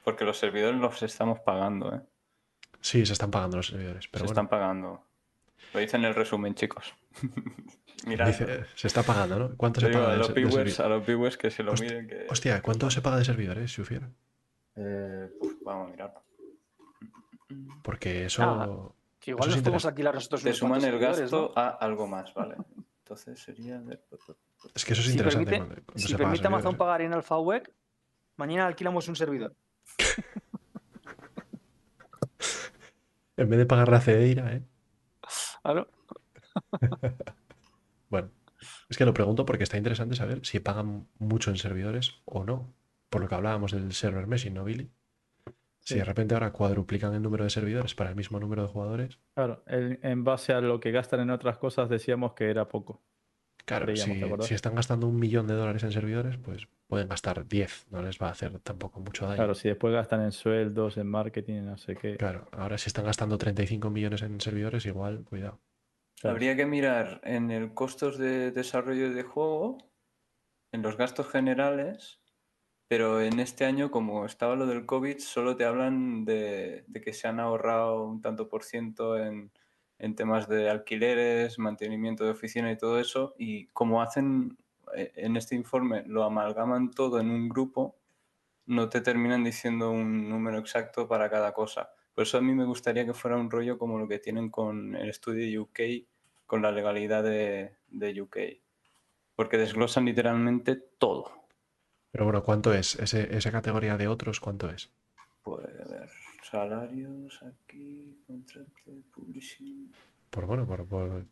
Porque 0.04 0.24
los 0.24 0.38
servidores 0.38 0.80
los 0.80 1.02
estamos 1.02 1.40
pagando, 1.40 1.94
¿eh? 1.94 2.00
Sí, 2.80 3.04
se 3.04 3.12
están 3.12 3.30
pagando 3.30 3.58
los 3.58 3.66
servidores, 3.66 4.08
pero 4.08 4.24
se 4.24 4.28
bueno. 4.28 4.32
están 4.42 4.48
pagando. 4.48 5.02
Lo 5.74 5.80
dice 5.80 5.96
en 5.96 6.04
el 6.04 6.14
resumen, 6.14 6.54
chicos. 6.54 6.94
Mirad. 8.06 8.26
Dice, 8.28 8.64
se 8.74 8.86
está 8.86 9.02
pagando, 9.02 9.38
¿no? 9.38 9.56
¿Cuánto 9.56 9.80
Yo 9.80 9.86
se 9.86 9.90
digo, 9.90 10.00
paga 10.02 10.10
a 10.10 10.12
de, 10.14 10.18
los 10.18 10.28
de 10.34 10.34
viewers, 10.44 10.80
a 10.80 10.88
los 10.88 11.06
viewers 11.06 11.36
que 11.36 11.50
se 11.50 11.62
lo 11.62 11.74
miren. 11.74 12.08
Que, 12.08 12.26
Hostia, 12.30 12.62
¿cuánto 12.62 12.88
se 12.90 13.02
paga 13.02 13.18
de 13.18 13.24
servidores, 13.26 13.70
Shufier? 13.70 14.08
Eh, 14.76 15.30
uf, 15.38 15.52
vamos 15.62 15.88
a 15.88 15.90
mirarlo. 15.90 16.22
Porque 17.82 18.24
eso. 18.26 18.42
Ah, 18.42 18.92
que 19.18 19.32
igual 19.32 19.48
eso 19.48 19.50
es 19.50 19.56
nos 19.56 19.62
podemos 19.64 19.84
alquilar 19.84 20.14
nosotros 20.14 20.42
Te 20.42 20.54
suman 20.54 20.82
el 20.82 20.98
gasto 20.98 21.52
¿no? 21.54 21.60
a 21.60 21.68
algo 21.68 22.06
más, 22.06 22.32
¿vale? 22.32 22.56
Entonces 23.04 23.38
sería... 23.38 23.82
Es 24.74 24.84
que 24.84 24.92
eso 24.94 25.02
es 25.02 25.08
Si 25.08 25.12
interesante. 25.12 25.50
permite, 25.50 25.56
cuando- 25.58 25.84
cuando 25.84 26.08
si 26.08 26.14
permite 26.14 26.46
Amazon 26.46 26.76
pagar 26.76 27.02
en 27.02 27.12
AlphaWeb, 27.12 27.70
mañana 28.36 28.66
alquilamos 28.66 29.06
un 29.08 29.16
servidor. 29.16 29.54
En 33.36 33.48
vez 33.48 33.58
de 33.58 33.66
pagar 33.66 33.88
la 33.88 34.00
cedeira, 34.00 34.52
¿eh? 34.54 34.62
Claro. 35.62 35.88
Bueno, 38.10 38.32
es 38.88 38.98
que 38.98 39.04
lo 39.04 39.14
pregunto 39.14 39.46
porque 39.46 39.62
está 39.62 39.76
interesante 39.76 40.16
saber 40.16 40.44
si 40.44 40.58
pagan 40.58 41.06
mucho 41.20 41.50
en 41.50 41.56
servidores 41.56 42.20
o 42.24 42.44
no. 42.44 42.74
Por 43.08 43.20
lo 43.20 43.28
que 43.28 43.36
hablábamos 43.36 43.70
del 43.70 43.92
server 43.92 44.26
meshing, 44.26 44.54
¿no, 44.54 44.64
Billy? 44.64 44.90
Si 45.78 45.94
de 45.94 46.04
repente 46.04 46.34
ahora 46.34 46.52
cuadruplican 46.52 47.14
el 47.14 47.22
número 47.22 47.44
de 47.44 47.50
servidores 47.50 47.94
para 47.94 48.10
el 48.10 48.16
mismo 48.16 48.38
número 48.38 48.62
de 48.62 48.68
jugadores, 48.68 49.18
Claro, 49.34 49.62
en 49.66 50.24
base 50.24 50.52
a 50.52 50.60
lo 50.60 50.80
que 50.80 50.90
gastan 50.90 51.20
en 51.20 51.30
otras 51.30 51.56
cosas 51.58 51.88
decíamos 51.88 52.34
que 52.34 52.50
era 52.50 52.68
poco. 52.68 53.00
Claro, 53.78 53.96
si, 53.96 54.48
si 54.48 54.54
están 54.54 54.74
gastando 54.74 55.06
un 55.06 55.18
millón 55.18 55.46
de 55.46 55.54
dólares 55.54 55.82
en 55.82 55.92
servidores, 55.92 56.36
pues 56.36 56.68
pueden 56.86 57.08
gastar 57.08 57.46
10, 57.46 57.86
no 57.90 58.02
les 58.02 58.20
va 58.20 58.28
a 58.28 58.32
hacer 58.32 58.58
tampoco 58.60 59.00
mucho 59.00 59.24
daño. 59.24 59.36
Claro, 59.36 59.54
si 59.54 59.68
después 59.68 59.94
gastan 59.94 60.22
en 60.22 60.32
sueldos, 60.32 60.96
en 60.96 61.06
marketing, 61.06 61.62
no 61.62 61.78
sé 61.78 61.96
qué. 61.96 62.16
Claro, 62.16 62.48
ahora 62.52 62.78
si 62.78 62.88
están 62.88 63.04
gastando 63.04 63.38
35 63.38 63.90
millones 63.90 64.22
en 64.22 64.40
servidores, 64.40 64.84
igual, 64.86 65.24
cuidado. 65.24 65.60
Claro. 66.20 66.34
Habría 66.34 66.56
que 66.56 66.66
mirar 66.66 67.20
en 67.24 67.50
el 67.50 67.72
costos 67.72 68.18
de 68.18 68.50
desarrollo 68.50 69.14
de 69.14 69.22
juego, 69.22 69.78
en 70.72 70.82
los 70.82 70.96
gastos 70.96 71.28
generales, 71.28 72.20
pero 72.88 73.22
en 73.22 73.38
este 73.40 73.64
año, 73.64 73.90
como 73.90 74.26
estaba 74.26 74.56
lo 74.56 74.66
del 74.66 74.84
COVID, 74.84 75.18
solo 75.18 75.56
te 75.56 75.64
hablan 75.64 76.24
de, 76.24 76.84
de 76.88 77.00
que 77.00 77.12
se 77.12 77.28
han 77.28 77.40
ahorrado 77.40 78.04
un 78.04 78.20
tanto 78.20 78.48
por 78.48 78.64
ciento 78.64 79.16
en, 79.16 79.52
en 80.00 80.16
temas 80.16 80.48
de 80.48 80.70
alquileres, 80.70 81.58
mantenimiento 81.58 82.24
de 82.24 82.30
oficina 82.30 82.72
y 82.72 82.78
todo 82.78 82.98
eso, 82.98 83.34
y 83.38 83.66
como 83.68 84.02
hacen 84.02 84.56
eh, 84.94 85.12
en 85.14 85.36
este 85.36 85.54
informe, 85.54 86.04
lo 86.06 86.24
amalgaman 86.24 86.90
todo 86.90 87.20
en 87.20 87.30
un 87.30 87.48
grupo, 87.48 87.96
no 88.66 88.88
te 88.88 89.00
terminan 89.00 89.44
diciendo 89.44 89.90
un 89.90 90.28
número 90.28 90.58
exacto 90.58 91.06
para 91.06 91.28
cada 91.28 91.52
cosa. 91.52 91.90
Por 92.14 92.22
eso 92.22 92.38
a 92.38 92.40
mí 92.40 92.54
me 92.54 92.64
gustaría 92.64 93.04
que 93.04 93.14
fuera 93.14 93.36
un 93.36 93.50
rollo 93.50 93.78
como 93.78 93.98
lo 93.98 94.08
que 94.08 94.18
tienen 94.18 94.50
con 94.50 94.94
el 94.96 95.10
estudio 95.10 95.62
UK, 95.62 95.80
con 96.46 96.62
la 96.62 96.72
legalidad 96.72 97.22
de, 97.22 97.76
de 97.88 98.20
UK. 98.20 98.38
Porque 99.36 99.58
desglosan 99.58 100.04
literalmente 100.04 100.76
todo. 100.76 101.32
Pero 102.10 102.24
bueno, 102.24 102.42
¿cuánto 102.42 102.74
es? 102.74 102.96
Ese, 102.96 103.36
esa 103.36 103.52
categoría 103.52 103.96
de 103.96 104.08
otros, 104.08 104.40
¿cuánto 104.40 104.68
es? 104.70 104.90
Pues 105.42 105.64
a 105.66 105.88
ver, 105.88 106.10
salarios 106.42 107.42
aquí, 107.42 108.16
contrato, 108.26 108.70
publishing. 109.14 109.92
Por 110.30 110.46
bueno, 110.46 110.66
por, 110.66 110.86
por, 110.86 111.24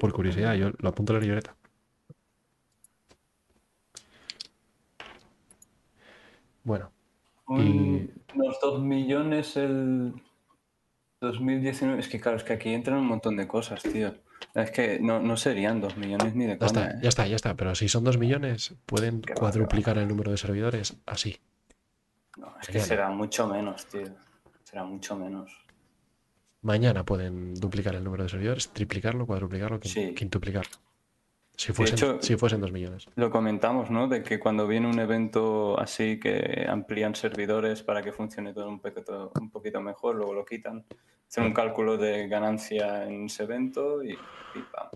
por 0.00 0.12
curiosidad, 0.12 0.54
yo 0.54 0.70
lo 0.78 0.88
apunto 0.88 1.12
en 1.12 1.18
la 1.20 1.24
libreta. 1.24 1.56
Bueno, 6.64 6.90
Un- 7.46 8.12
Unos 8.34 8.58
2 8.60 8.82
millones 8.82 9.56
el 9.56 10.12
2019. 11.20 11.98
Es 12.00 12.08
que 12.08 12.20
claro, 12.20 12.36
es 12.36 12.44
que 12.44 12.52
aquí 12.52 12.70
entran 12.74 12.98
un 12.98 13.06
montón 13.06 13.36
de 13.36 13.48
cosas, 13.48 13.82
tío. 13.82 14.14
Es 14.54 14.70
que 14.70 15.00
no, 15.00 15.20
no 15.20 15.36
serían 15.36 15.80
2 15.80 15.96
millones 15.96 16.34
ni 16.34 16.44
de 16.44 16.52
ya 16.52 16.58
coña, 16.58 16.66
está, 16.68 16.90
¿eh? 16.90 16.98
ya 17.02 17.08
está, 17.08 17.26
ya 17.26 17.36
está. 17.36 17.56
Pero 17.56 17.74
si 17.74 17.88
son 17.88 18.04
dos 18.04 18.18
millones, 18.18 18.74
pueden 18.86 19.22
va, 19.22 19.34
cuadruplicar 19.34 19.96
el 19.98 20.08
número 20.08 20.30
de 20.30 20.36
servidores 20.36 20.96
así. 21.06 21.38
No, 22.38 22.54
es 22.60 22.68
que 22.68 22.80
será 22.80 23.10
mucho 23.10 23.46
menos, 23.48 23.86
tío. 23.86 24.04
Será 24.64 24.84
mucho 24.84 25.16
menos. 25.16 25.50
Mañana 26.62 27.04
pueden 27.04 27.54
duplicar 27.54 27.94
el 27.94 28.04
número 28.04 28.24
de 28.24 28.28
servidores, 28.28 28.68
triplicarlo, 28.70 29.26
cuadruplicarlo, 29.26 29.78
Sí. 29.82 30.14
quintuplicarlo. 30.14 30.76
Si 31.56 31.72
fuesen, 31.72 31.96
hecho- 31.96 32.18
si 32.22 32.36
fuesen 32.36 32.60
dos 32.60 32.70
millones. 32.70 33.06
Lo 33.16 33.30
comentamos, 33.30 33.90
¿no? 33.90 34.06
De 34.06 34.22
que 34.22 34.38
cuando 34.38 34.66
viene 34.68 34.86
un 34.88 34.98
evento 35.00 35.78
así 35.80 36.20
que 36.20 36.66
amplían 36.68 37.14
servidores 37.16 37.82
para 37.82 38.02
que 38.02 38.12
funcione 38.12 38.52
todo 38.54 38.68
un 38.68 38.78
poquito, 38.80 39.32
un 39.40 39.50
poquito 39.50 39.80
mejor, 39.80 40.14
luego 40.16 40.34
lo 40.34 40.44
quitan, 40.44 40.84
hacen 41.28 41.44
un 41.44 41.52
cálculo 41.52 41.96
de 41.96 42.28
ganancia 42.28 43.04
en 43.04 43.24
ese 43.26 43.42
evento 43.44 44.04
y, 44.04 44.12
y 44.12 44.62
pam. 44.72 44.88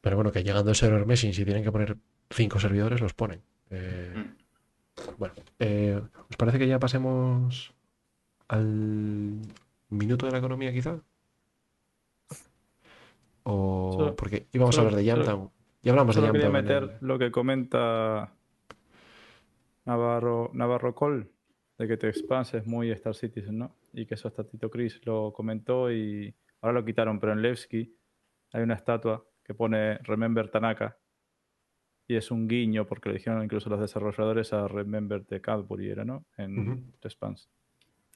Pero 0.00 0.16
bueno, 0.16 0.32
que 0.32 0.42
llegando 0.42 0.70
el 0.70 0.76
server 0.76 1.06
meshing, 1.06 1.32
si 1.32 1.44
tienen 1.44 1.62
que 1.62 1.70
poner 1.72 1.96
cinco 2.30 2.58
servidores, 2.58 3.00
los 3.00 3.14
ponen. 3.14 3.42
Eh, 3.70 4.14
Mm. 4.16 4.27
Bueno, 5.18 5.34
eh, 5.58 6.00
¿os 6.30 6.36
parece 6.36 6.58
que 6.58 6.68
ya 6.68 6.78
pasemos 6.78 7.74
al 8.48 9.40
minuto 9.90 10.26
de 10.26 10.32
la 10.32 10.38
economía, 10.38 10.72
quizá? 10.72 11.00
O 13.42 13.92
Solo- 13.96 14.16
porque 14.16 14.46
íbamos 14.52 14.76
a 14.78 14.80
hablar 14.82 14.94
de 14.96 15.04
Jamtown. 15.06 15.50
Ya 15.82 15.92
hablamos 15.92 16.14
de 16.14 16.20
Solo 16.22 16.32
quería 16.32 16.46
Jamtown. 16.48 16.56
en 16.60 16.64
meter 16.64 16.82
el- 17.00 17.06
lo 17.06 17.18
que 17.18 17.30
comenta 17.30 18.32
Navarro, 19.86 20.50
Navarro 20.52 20.94
Col, 20.94 21.30
de 21.78 21.88
que 21.88 21.96
te 21.96 22.08
expands 22.08 22.54
es 22.54 22.66
muy 22.66 22.90
Star 22.92 23.14
Citizen, 23.14 23.58
¿no? 23.58 23.74
Y 23.92 24.06
que 24.06 24.14
eso 24.14 24.28
hasta 24.28 24.44
Tito 24.44 24.70
Chris 24.70 25.00
lo 25.04 25.32
comentó 25.32 25.90
y 25.90 26.34
ahora 26.60 26.74
lo 26.80 26.84
quitaron, 26.84 27.18
pero 27.18 27.32
en 27.32 27.42
Levski 27.42 27.92
hay 28.52 28.62
una 28.62 28.74
estatua 28.74 29.24
que 29.42 29.54
pone 29.54 29.98
Remember 29.98 30.48
Tanaka 30.50 30.96
y 32.08 32.16
es 32.16 32.30
un 32.30 32.48
guiño, 32.48 32.86
porque 32.86 33.10
lo 33.10 33.14
dijeron 33.14 33.44
incluso 33.44 33.68
los 33.68 33.78
desarrolladores 33.80 34.52
a 34.52 34.66
Remember 34.66 35.24
de 35.26 35.40
Cadbury, 35.40 35.90
era, 35.90 36.04
¿no? 36.04 36.24
En. 36.38 36.90
The 37.00 37.08
Expanse. 37.08 37.48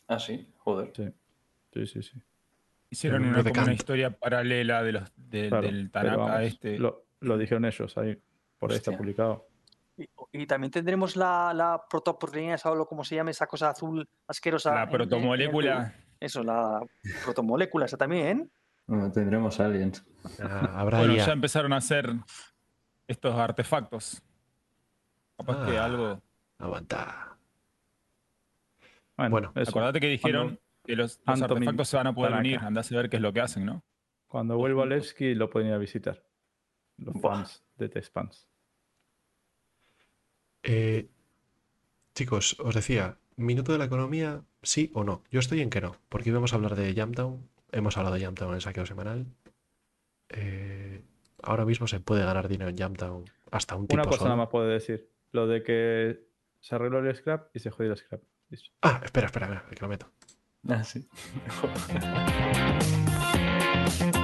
Ah, 0.08 0.18
sí, 0.18 0.48
joder. 0.58 0.90
Sí, 0.96 1.12
sí, 1.74 1.86
sí. 1.86 2.02
sí. 2.02 2.22
Hicieron 2.90 3.24
una, 3.24 3.42
como 3.44 3.70
historia 3.70 4.10
paralela 4.10 4.82
de 4.82 4.92
los, 4.92 5.12
del- 5.16 5.48
Claro, 5.48 5.66
del 5.66 5.90
pero 5.90 6.04
Tanaka 6.06 6.16
vamos, 6.16 6.40
este. 6.42 6.78
Lo, 6.78 7.04
lo 7.20 7.38
dijeron 7.38 7.64
ellos 7.66 7.96
ahí, 7.98 8.18
por 8.58 8.70
ahí 8.70 8.76
está 8.78 8.96
publicado. 8.96 9.46
Y, 9.96 10.08
y 10.32 10.46
también 10.46 10.70
tendremos 10.70 11.16
la, 11.16 11.52
la 11.54 11.82
protoproteína, 11.88 12.56
o 12.64 12.74
lo 12.74 12.86
como 12.86 13.04
se 13.04 13.14
llame, 13.16 13.30
esa 13.30 13.46
cosa 13.46 13.70
azul 13.70 14.08
asquerosa. 14.26 14.70
la 14.74 14.82
en- 14.82 14.88
en- 14.88 14.92
en 14.92 14.96
protomolécula. 14.98 15.94
Eso, 16.18 16.42
la 16.42 16.80
protomolécula, 17.24 17.84
esa 17.86 17.96
también. 17.96 18.50
Bueno, 18.86 19.10
tendremos 19.12 19.58
aliens. 19.60 20.04
Ah, 20.40 20.72
habrá 20.80 20.98
Bueno, 20.98 21.14
ya 21.16 21.32
empezaron 21.32 21.72
a 21.72 21.76
hacer 21.76 22.10
estos 23.12 23.34
artefactos. 23.34 24.22
Capaz 25.36 25.66
que 25.66 25.78
Ah. 25.78 25.84
algo. 25.84 26.22
Aguanta. 26.58 27.36
Bueno, 29.16 29.30
Bueno, 29.30 29.52
eso. 29.56 29.70
Acordate 29.70 30.00
que 30.00 30.08
dijeron 30.08 30.46
Cuando- 30.46 30.62
que 30.84 30.96
los, 30.96 31.20
artefactos 31.24 31.88
se 31.88 31.96
van 31.96 32.06
a 32.08 32.14
poder 32.14 32.32
unir. 32.34 32.58
Andás 32.58 32.90
a 32.92 32.96
ver 32.96 33.08
qué 33.10 33.16
es 33.16 33.22
lo 33.22 33.32
que 33.32 33.40
hacen, 33.40 33.64
¿no? 33.64 33.82
Cuando 34.26 34.56
vuelva 34.56 34.82
a 34.84 34.86
Levski 34.86 35.34
lo 35.34 35.50
pueden 35.50 35.68
ir 35.68 35.74
a 35.74 35.78
visitar. 35.78 36.24
Los 36.98 37.14
Buah. 37.14 37.36
fans 37.36 37.62
de 37.76 37.88
T-Spans. 37.88 38.48
Eh, 40.62 41.08
chicos, 42.14 42.56
os 42.60 42.74
decía, 42.74 43.18
minuto 43.36 43.72
de 43.72 43.78
la 43.78 43.84
economía, 43.86 44.42
sí 44.62 44.90
o 44.94 45.04
no. 45.04 45.22
Yo 45.30 45.40
estoy 45.40 45.60
en 45.60 45.70
que 45.70 45.80
no, 45.80 45.96
porque 46.08 46.30
íbamos 46.30 46.52
a 46.52 46.56
hablar 46.56 46.76
de 46.76 46.94
Jamtown. 46.94 47.48
Hemos 47.72 47.96
hablado 47.96 48.14
de 48.16 48.22
Jamtown 48.22 48.50
en 48.50 48.54
el 48.56 48.60
saqueo 48.62 48.86
semanal. 48.86 49.26
Eh, 50.28 50.91
ahora 51.42 51.64
mismo 51.64 51.86
se 51.86 52.00
puede 52.00 52.24
ganar 52.24 52.48
dinero 52.48 52.70
en 52.70 52.76
Jamtown 52.76 53.24
hasta 53.50 53.76
un 53.76 53.86
tipo 53.86 53.94
Una 53.94 54.04
cosa 54.04 54.18
solo. 54.18 54.28
nada 54.30 54.36
más 54.36 54.48
puedo 54.48 54.66
decir. 54.66 55.10
Lo 55.32 55.46
de 55.46 55.62
que 55.62 56.26
se 56.60 56.74
arregló 56.74 56.98
el 56.98 57.14
scrap 57.14 57.54
y 57.54 57.58
se 57.58 57.70
jodió 57.70 57.92
el 57.92 57.96
scrap. 57.98 58.22
Listo. 58.48 58.70
Ah, 58.82 59.00
espera, 59.04 59.26
espera, 59.26 59.46
espera, 59.46 59.64
que 59.74 59.80
lo 59.80 59.88
meto. 59.88 60.10
Ah, 60.68 60.84
sí. 60.84 61.08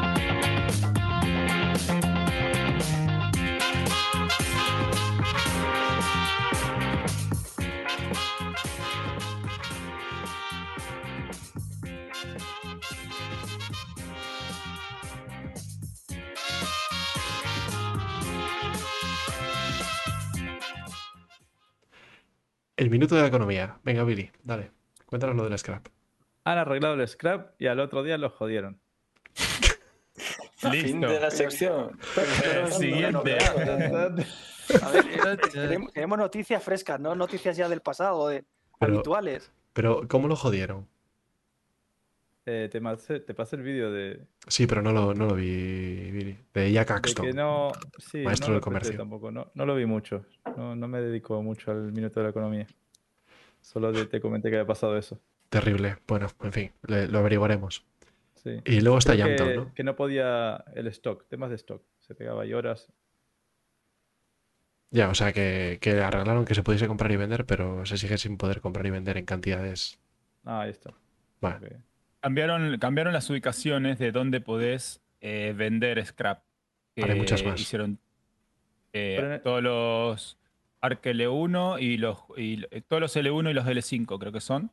El 22.79 22.91
minuto 22.91 23.17
de 23.17 23.23
la 23.23 23.27
economía. 23.27 23.77
Venga, 23.83 24.05
Billy, 24.05 24.31
dale. 24.45 24.71
Cuéntanos 25.05 25.35
lo 25.35 25.43
del 25.49 25.59
scrap. 25.59 25.89
Han 26.45 26.59
arreglado 26.59 26.95
el 26.95 27.09
scrap 27.09 27.61
y 27.61 27.67
al 27.67 27.81
otro 27.81 28.05
día 28.05 28.17
lo 28.19 28.31
jodieron. 28.31 28.81
Fin 30.57 30.71
Listo. 30.71 31.09
de 31.09 31.21
la 31.21 31.31
sección. 31.33 31.99
Eh, 32.17 32.67
siguiente. 32.71 33.37
A 33.45 34.91
ver, 34.93 35.07
eh, 35.07 35.39
queremos, 35.53 35.93
queremos 35.93 36.19
noticias 36.19 36.63
frescas, 36.63 37.01
no 37.01 37.17
noticias 37.17 37.57
ya 37.57 37.69
del 37.69 37.81
pasado, 37.81 38.29
de 38.29 38.45
Pero- 38.79 38.95
habituales. 38.95 39.51
Pero, 39.73 40.07
¿cómo 40.07 40.29
lo 40.29 40.37
jodieron? 40.37 40.89
Eh, 42.51 42.71
te, 42.73 42.81
pasé, 42.81 43.21
te 43.21 43.35
pasé 43.35 43.57
el 43.57 43.63
vídeo 43.63 43.93
de, 43.93 44.25
Sí, 44.47 44.67
pero 44.67 44.81
no 44.81 44.91
lo, 44.91 45.13
no 45.13 45.27
lo 45.27 45.35
vi, 45.35 46.11
Billy. 46.11 46.39
De 46.55 46.73
Jack 46.73 46.89
de 46.89 46.95
Axton. 46.95 47.27
que 47.27 47.33
no. 47.35 47.71
Sí, 47.99 48.23
maestro 48.23 48.49
no 48.49 48.55
del 48.55 48.63
comercio. 48.63 48.97
Tampoco, 48.97 49.31
no, 49.31 49.51
no 49.53 49.67
lo 49.67 49.75
vi 49.75 49.85
mucho. 49.85 50.25
No, 50.57 50.75
no 50.75 50.89
me 50.89 51.01
dedico 51.03 51.43
mucho 51.43 51.71
al 51.73 51.93
minuto 51.93 52.21
de 52.21 52.25
la 52.25 52.31
economía. 52.31 52.67
Solo 53.61 53.93
te, 53.93 54.07
te 54.07 54.19
comenté 54.21 54.49
que 54.49 54.57
había 54.57 54.67
pasado 54.67 54.97
eso. 54.97 55.21
Terrible. 55.51 55.99
Bueno, 56.07 56.29
en 56.43 56.53
fin, 56.55 56.73
le- 56.87 57.07
lo 57.09 57.19
averiguaremos. 57.19 57.85
Sí. 58.37 58.63
Y 58.65 58.81
luego 58.81 58.97
está 58.97 59.15
que, 59.15 59.57
¿no? 59.57 59.75
que 59.75 59.85
no 59.85 59.95
podía 59.95 60.65
el 60.75 60.87
stock, 60.87 61.29
temas 61.29 61.51
de 61.51 61.57
stock. 61.57 61.83
Se 61.99 62.15
pegaba 62.15 62.45
ahí 62.45 62.55
horas. 62.55 62.91
Ya, 64.91 65.11
o 65.11 65.15
sea, 65.15 65.35
que, 65.35 65.79
que 65.83 66.01
arreglaron 66.01 66.47
que 66.47 66.55
se 66.55 66.63
pudiese 66.63 66.87
comprar 66.89 67.13
y 67.13 67.17
vender, 67.17 67.45
pero 67.45 67.85
se 67.85 67.99
sigue 67.99 68.17
sin 68.17 68.39
poder 68.39 68.63
comprar 68.63 68.87
y 68.87 68.91
vender 68.91 69.19
en 69.19 69.27
cantidades. 69.27 69.99
Ah, 70.45 70.63
ahí 70.63 70.71
está. 70.71 70.95
Vale. 71.43 71.83
Cambiaron, 72.21 72.79
cambiaron 72.79 73.13
las 73.13 73.31
ubicaciones 73.31 73.99
de 73.99 74.11
donde 74.13 74.41
podés 74.41 75.01
eh, 75.21 75.55
vender 75.57 76.05
scrap. 76.05 76.43
Ahora 76.97 77.13
hay 77.13 77.19
muchas 77.21 77.45
más. 77.45 77.61
Hicieron 77.61 77.99
eh, 78.93 79.41
todos 79.43 79.63
los 79.63 80.39
ARC 80.81 81.05
L1 81.05 81.81
y 81.81 81.97
los 81.97 82.19
y, 82.37 82.65
eh, 82.71 82.81
todos 82.87 83.01
los 83.01 83.17
L1 83.17 83.51
y 83.51 83.55
los 83.55 83.67
L5 83.67 84.19
creo 84.19 84.33
que 84.33 84.41
son. 84.41 84.73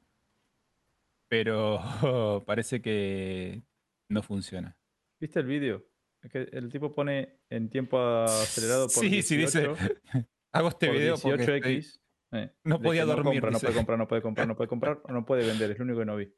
Pero 1.28 1.80
parece 2.46 2.82
que 2.82 3.62
no 4.10 4.22
funciona. 4.24 4.76
¿Viste 5.20 5.40
el 5.40 5.46
vídeo? 5.46 5.86
Es 6.22 6.32
que 6.32 6.50
el 6.52 6.72
tipo 6.72 6.92
pone 6.94 7.38
en 7.50 7.70
tiempo 7.70 8.00
acelerado 8.00 8.88
por 8.88 9.04
Sí, 9.04 9.22
sí, 9.22 9.38
dice, 9.38 9.68
18, 9.68 9.78
Hago 10.52 10.70
este 10.70 10.88
por 10.88 10.96
video 10.96 11.18
porque 11.18 11.46
18X. 11.46 11.78
estoy- 11.78 12.00
eh, 12.32 12.52
no 12.64 12.82
podía 12.82 13.04
que 13.04 13.08
dormir, 13.08 13.42
compra, 13.42 13.52
no 13.52 13.60
puede 13.60 13.74
comprar, 13.74 13.98
no 14.00 14.08
puede 14.08 14.22
comprar, 14.22 14.48
no 14.48 14.56
puede 14.56 14.68
comprar, 14.68 15.02
o 15.04 15.12
no 15.14 15.26
puede 15.26 15.46
vender. 15.46 15.72
Es 15.72 15.78
lo 15.78 15.86
único 15.86 16.00
que 16.00 16.06
no 16.06 16.16
vi. 16.18 16.34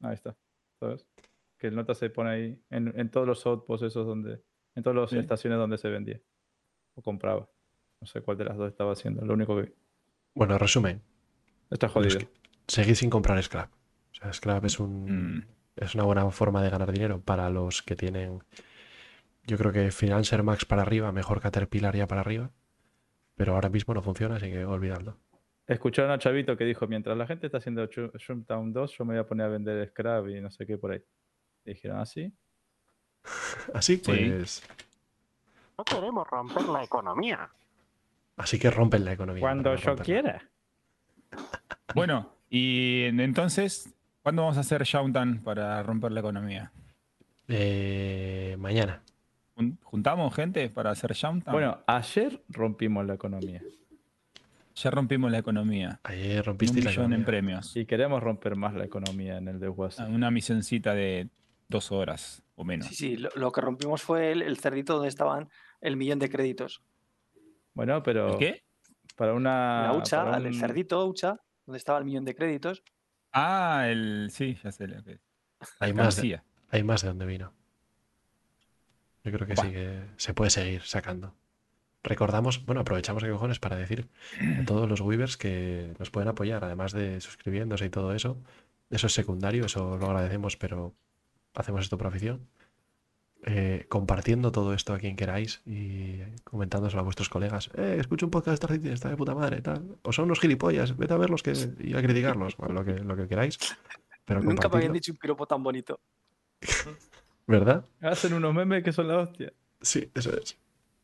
Ahí 0.00 0.14
está. 0.14 0.36
¿Sabes? 0.80 1.06
Que 1.58 1.68
el 1.68 1.74
nota 1.74 1.94
se 1.94 2.08
pone 2.10 2.30
ahí 2.30 2.62
en, 2.70 2.92
en 2.98 3.10
todos 3.10 3.26
los 3.26 3.44
outposts 3.46 3.86
esos 3.86 4.06
donde. 4.06 4.42
En 4.74 4.82
todas 4.82 4.96
las 4.96 5.10
Sí. 5.10 5.18
estaciones 5.18 5.58
donde 5.58 5.76
se 5.78 5.88
vendía. 5.88 6.20
O 6.94 7.02
compraba. 7.02 7.48
No 8.00 8.06
sé 8.06 8.20
cuál 8.20 8.36
de 8.38 8.44
las 8.44 8.56
dos 8.56 8.68
estaba 8.70 8.92
haciendo. 8.92 9.24
Lo 9.24 9.34
único 9.34 9.56
que. 9.60 9.74
Bueno, 10.34 10.56
resumen. 10.56 11.02
Está 11.70 11.88
jodido. 11.88 12.20
Seguid 12.68 12.94
sin 12.94 13.10
comprar 13.10 13.42
scrap. 13.42 13.72
O 13.72 14.14
sea, 14.14 14.32
scrap 14.32 14.64
es 14.64 14.78
un 14.78 15.38
Mm. 15.38 15.46
es 15.76 15.94
una 15.94 16.04
buena 16.04 16.30
forma 16.30 16.62
de 16.62 16.70
ganar 16.70 16.92
dinero 16.92 17.20
para 17.20 17.50
los 17.50 17.82
que 17.82 17.96
tienen. 17.96 18.42
Yo 19.46 19.56
creo 19.58 19.72
que 19.72 19.90
Financer 19.90 20.42
Max 20.42 20.64
para 20.64 20.82
arriba, 20.82 21.10
mejor 21.12 21.40
Caterpillar 21.40 21.96
ya 21.96 22.06
para 22.06 22.20
arriba. 22.20 22.50
Pero 23.36 23.54
ahora 23.54 23.68
mismo 23.68 23.94
no 23.94 24.02
funciona, 24.02 24.36
así 24.36 24.50
que 24.50 24.64
olvidadlo. 24.64 25.16
Escucharon 25.68 26.10
a 26.10 26.18
Chavito 26.18 26.56
que 26.56 26.64
dijo: 26.64 26.86
mientras 26.88 27.16
la 27.16 27.26
gente 27.26 27.46
está 27.46 27.58
haciendo 27.58 27.86
Shroomtown 27.86 28.72
2, 28.72 28.92
yo 28.98 29.04
me 29.04 29.14
voy 29.14 29.20
a 29.20 29.26
poner 29.26 29.46
a 29.46 29.50
vender 29.50 29.86
scrap 29.88 30.26
y 30.28 30.40
no 30.40 30.50
sé 30.50 30.66
qué 30.66 30.78
por 30.78 30.92
ahí. 30.92 31.02
Y 31.64 31.74
dijeron: 31.74 31.98
¿ah, 32.00 32.06
sí? 32.06 32.32
Así 33.74 33.98
pues. 33.98 34.62
No 35.76 35.84
queremos 35.84 36.26
romper 36.26 36.64
la 36.64 36.82
economía. 36.82 37.48
Así 38.36 38.58
que 38.58 38.70
rompen 38.70 39.04
la 39.04 39.12
economía. 39.12 39.40
Cuando 39.40 39.74
yo 39.76 39.86
romperla. 39.88 40.04
quiera. 40.04 40.42
Bueno, 41.94 42.30
y 42.50 43.04
entonces, 43.04 43.94
¿cuándo 44.22 44.42
vamos 44.42 44.58
a 44.58 44.60
hacer 44.60 44.82
Shoutan 44.84 45.42
para 45.42 45.82
romper 45.82 46.12
la 46.12 46.20
economía? 46.20 46.70
Eh, 47.48 48.56
mañana. 48.58 49.02
Jun- 49.56 49.78
¿Juntamos 49.82 50.34
gente 50.34 50.68
para 50.68 50.90
hacer 50.90 51.14
Shoutan? 51.14 51.50
Bueno, 51.52 51.78
ayer 51.86 52.42
rompimos 52.50 53.06
la 53.06 53.14
economía. 53.14 53.62
Ya 54.82 54.90
rompimos 54.90 55.30
la 55.30 55.38
economía. 55.38 56.00
Ayer 56.04 56.38
Un 56.40 56.44
rompiste 56.44 56.82
la 56.82 56.90
millón 56.90 57.04
en 57.12 57.20
economía. 57.22 57.26
premios. 57.26 57.76
Y 57.76 57.86
queremos 57.86 58.22
romper 58.22 58.56
más 58.56 58.74
la 58.74 58.84
economía 58.84 59.36
en 59.38 59.48
el 59.48 59.60
de 59.60 59.66
Ah, 59.66 59.70
WhatsApp. 59.70 60.08
Una 60.10 60.30
misioncita 60.30 60.94
de 60.94 61.28
dos 61.68 61.92
horas 61.92 62.42
o 62.56 62.64
menos. 62.64 62.86
Sí, 62.88 62.94
sí, 62.94 63.16
lo, 63.16 63.30
lo 63.36 63.52
que 63.52 63.60
rompimos 63.60 64.02
fue 64.02 64.32
el, 64.32 64.42
el 64.42 64.56
cerdito 64.58 64.94
donde 64.94 65.08
estaban 65.08 65.48
el 65.80 65.96
millón 65.96 66.18
de 66.18 66.28
créditos. 66.30 66.82
Bueno, 67.74 68.02
pero 68.02 68.32
¿El 68.32 68.38
qué? 68.38 68.62
para 69.16 69.34
una. 69.34 69.82
la 69.84 69.92
hucha, 69.94 70.36
el 70.36 70.46
un- 70.46 70.54
cerdito 70.54 71.04
hucha, 71.06 71.36
donde 71.66 71.78
estaba 71.78 71.98
el 71.98 72.04
millón 72.04 72.24
de 72.24 72.34
créditos. 72.34 72.82
Ah, 73.32 73.84
el. 73.88 74.28
Sí, 74.32 74.56
ya 74.62 74.72
sé 74.72 74.88
lo 74.88 75.02
que. 75.04 75.18
Hay 75.80 75.92
más, 75.92 76.20
de, 76.20 76.40
hay 76.70 76.82
más 76.84 77.02
de 77.02 77.08
donde 77.08 77.26
vino. 77.26 77.52
Yo 79.24 79.32
creo 79.32 79.46
que 79.46 79.52
Opa. 79.54 79.62
sí 79.62 79.70
que 79.72 80.02
se 80.16 80.32
puede 80.34 80.50
seguir 80.50 80.82
sacando. 80.82 81.34
Recordamos, 82.02 82.64
bueno, 82.64 82.82
aprovechamos 82.82 83.22
que 83.24 83.30
cojones 83.30 83.58
para 83.58 83.76
decir 83.76 84.08
a 84.60 84.64
todos 84.64 84.88
los 84.88 85.00
Weavers 85.00 85.36
que 85.36 85.94
nos 85.98 86.10
pueden 86.10 86.28
apoyar, 86.28 86.64
además 86.64 86.92
de 86.92 87.20
suscribiéndose 87.20 87.86
y 87.86 87.90
todo 87.90 88.14
eso. 88.14 88.38
Eso 88.90 89.08
es 89.08 89.14
secundario, 89.14 89.66
eso 89.66 89.98
lo 89.98 90.06
agradecemos, 90.06 90.56
pero 90.56 90.94
hacemos 91.54 91.82
esto 91.82 91.98
por 91.98 92.06
afición. 92.06 92.46
Eh, 93.44 93.86
compartiendo 93.88 94.50
todo 94.50 94.74
esto 94.74 94.92
a 94.92 94.98
quien 94.98 95.14
queráis 95.14 95.62
y 95.64 96.20
comentándoselo 96.44 97.00
a 97.00 97.04
vuestros 97.04 97.28
colegas. 97.28 97.70
Eh, 97.74 97.96
escucho 98.00 98.26
un 98.26 98.30
podcast 98.30 98.48
de 98.48 98.54
Star 98.54 98.72
City, 98.72 98.88
está 98.88 99.08
de 99.10 99.16
puta 99.16 99.34
madre, 99.34 99.60
tal. 99.60 99.96
O 100.02 100.12
son 100.12 100.24
unos 100.26 100.40
gilipollas, 100.40 100.96
vete 100.96 101.14
a 101.14 101.16
verlos 101.16 101.42
que, 101.42 101.52
y 101.78 101.94
a 101.94 102.02
criticarlos, 102.02 102.56
bueno, 102.56 102.74
lo, 102.74 102.84
que, 102.84 102.94
lo 102.98 103.16
que 103.16 103.28
queráis. 103.28 103.58
Pero 104.24 104.42
Nunca 104.42 104.68
me 104.68 104.76
habían 104.76 104.92
dicho 104.92 105.12
un 105.12 105.18
piropo 105.18 105.46
tan 105.46 105.62
bonito. 105.62 106.00
¿Verdad? 107.46 107.84
Hacen 108.00 108.34
unos 108.34 108.52
memes 108.52 108.82
que 108.82 108.92
son 108.92 109.08
la 109.08 109.18
hostia. 109.18 109.52
Sí, 109.80 110.10
eso 110.14 110.36
es. 110.36 110.58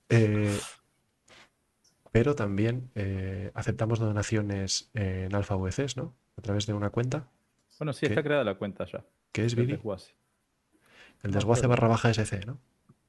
Eh, 0.08 0.58
pero 2.15 2.36
también 2.36 2.91
eh, 2.94 3.51
aceptamos 3.55 3.99
donaciones 3.99 4.89
en 4.94 5.34
Alfa 5.34 5.57
VCs, 5.57 5.97
¿no? 5.97 6.15
A 6.36 6.43
través 6.43 6.65
de 6.65 6.73
una 6.73 6.91
cuenta, 6.91 7.26
Bueno, 7.81 7.93
sí, 7.93 8.02
¿Qué? 8.07 8.12
está 8.12 8.23
creada 8.23 8.44
la 8.44 8.55
cuenta 8.55 8.84
ya. 8.86 9.05
que 9.33 9.44
es 9.44 9.57
del 9.57 9.65
Billy, 9.67 9.76
desguace. 9.76 10.15
el 11.25 11.33
desguace 11.33 11.62
pero- 11.62 11.70
barra 11.70 11.89
baja 11.89 12.10
SC, 12.10 12.47
¿no? 12.47 12.60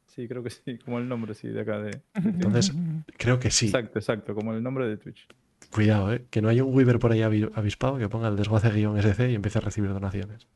Sí, 0.08 0.28
creo 0.28 0.42
que 0.42 0.50
sí, 0.50 0.80
como 0.80 0.98
el 0.98 1.08
nombre, 1.08 1.36
sí, 1.36 1.50
de 1.50 1.62
acá 1.62 1.78
de. 1.80 2.02
Entonces, 2.16 2.74
creo 3.18 3.38
que 3.40 3.52
sí. 3.52 3.68
Exacto, 3.68 4.00
exacto, 4.00 4.34
como 4.34 4.54
el 4.56 4.64
nombre 4.64 4.88
de 4.88 4.98
Twitch. 4.98 5.28
Cuidado, 5.72 6.12
¿eh? 6.12 6.26
Que 6.32 6.42
no 6.42 6.50
haya 6.50 6.64
un 6.64 6.74
Weaver 6.76 6.98
por 6.98 7.12
ahí 7.12 7.20
avi- 7.20 7.52
avispado 7.54 8.00
que 8.00 8.10
ponga 8.10 8.28
el 8.30 8.38
desguace-SC 8.38 9.30
y 9.30 9.36
empiece 9.36 9.60
a 9.60 9.62
recibir 9.62 9.92
donaciones. 9.94 10.48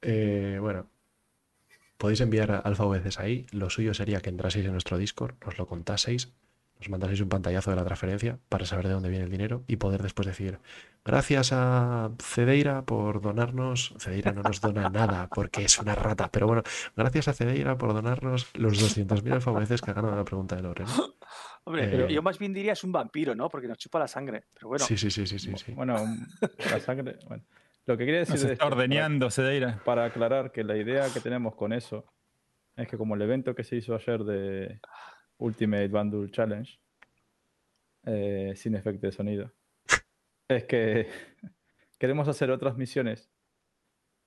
Eh, 0.00 0.56
bueno, 0.62 0.86
podéis 1.98 2.20
enviar 2.22 2.62
Alfa 2.64 2.84
VCs 2.86 3.18
ahí. 3.18 3.44
Lo 3.52 3.68
suyo 3.68 3.92
sería 3.92 4.20
que 4.20 4.30
entraseis 4.30 4.64
en 4.64 4.72
nuestro 4.72 4.96
Discord, 4.96 5.34
nos 5.44 5.58
lo 5.58 5.66
contaseis, 5.66 6.32
nos 6.80 6.88
mandaseis 6.90 7.20
un 7.20 7.28
pantallazo 7.28 7.70
de 7.70 7.76
la 7.76 7.84
transferencia 7.84 8.38
para 8.48 8.64
saber 8.64 8.86
de 8.86 8.94
dónde 8.94 9.08
viene 9.08 9.24
el 9.24 9.30
dinero 9.30 9.64
y 9.66 9.76
poder 9.76 10.02
después 10.02 10.26
decir, 10.26 10.58
gracias 11.04 11.52
a 11.52 12.10
Cedeira 12.22 12.82
por 12.82 13.20
donarnos. 13.20 13.94
Cedeira 13.98 14.32
no 14.32 14.42
nos 14.42 14.60
dona 14.60 14.88
nada 14.88 15.28
porque 15.34 15.64
es 15.64 15.78
una 15.78 15.94
rata, 15.94 16.28
pero 16.30 16.46
bueno, 16.46 16.62
gracias 16.96 17.28
a 17.28 17.32
Cedeira 17.32 17.76
por 17.76 17.92
donarnos 17.94 18.48
los 18.54 18.74
200.000 18.80 19.32
Alfa 19.32 19.50
VCs 19.50 19.80
que 19.82 19.90
ha 19.90 19.94
ganado 19.94 20.16
la 20.16 20.24
pregunta 20.24 20.54
de 20.56 20.62
Lore. 20.62 20.84
¿no? 20.84 21.14
Hombre, 21.64 21.84
Eh, 21.84 21.88
pero 21.90 22.08
yo 22.08 22.22
más 22.22 22.38
bien 22.38 22.54
diría 22.54 22.72
es 22.72 22.84
un 22.84 22.92
vampiro, 22.92 23.34
¿no? 23.34 23.48
Porque 23.48 23.66
nos 23.68 23.76
chupa 23.78 23.98
la 23.98 24.08
sangre. 24.08 24.44
Pero 24.54 24.68
bueno, 24.68 24.84
Sí, 24.84 24.96
sí, 24.96 25.10
sí, 25.10 25.26
sí, 25.26 25.38
sí, 25.38 25.52
sí. 25.56 25.72
Bueno, 25.72 25.96
la 26.70 26.80
sangre. 26.80 27.18
Bueno, 27.26 27.42
lo 27.86 27.96
que 27.98 28.04
quería 28.06 28.20
decir 28.20 28.36
Nos 28.36 28.44
está 28.44 28.64
para- 28.64 28.76
ordeñando, 28.76 29.30
Cedeira. 29.30 29.80
para 29.84 30.04
aclarar 30.06 30.52
que 30.52 30.62
la 30.64 30.76
idea 30.76 31.06
que 31.12 31.20
tenemos 31.20 31.54
con 31.56 31.72
eso 31.72 32.04
es 32.76 32.86
que 32.88 32.96
como 32.96 33.16
el 33.16 33.22
evento 33.22 33.54
que 33.54 33.64
se 33.64 33.76
hizo 33.76 33.94
ayer 33.96 34.22
de 34.24 34.80
Ultimate 35.38 35.88
Bundle 35.88 36.30
Challenge, 36.30 36.78
eh, 38.04 38.52
sin 38.56 38.74
efecto 38.74 39.06
de 39.06 39.12
sonido, 39.12 39.52
es 40.48 40.64
que 40.64 41.08
queremos 41.98 42.28
hacer 42.28 42.50
otras 42.50 42.76
misiones 42.76 43.30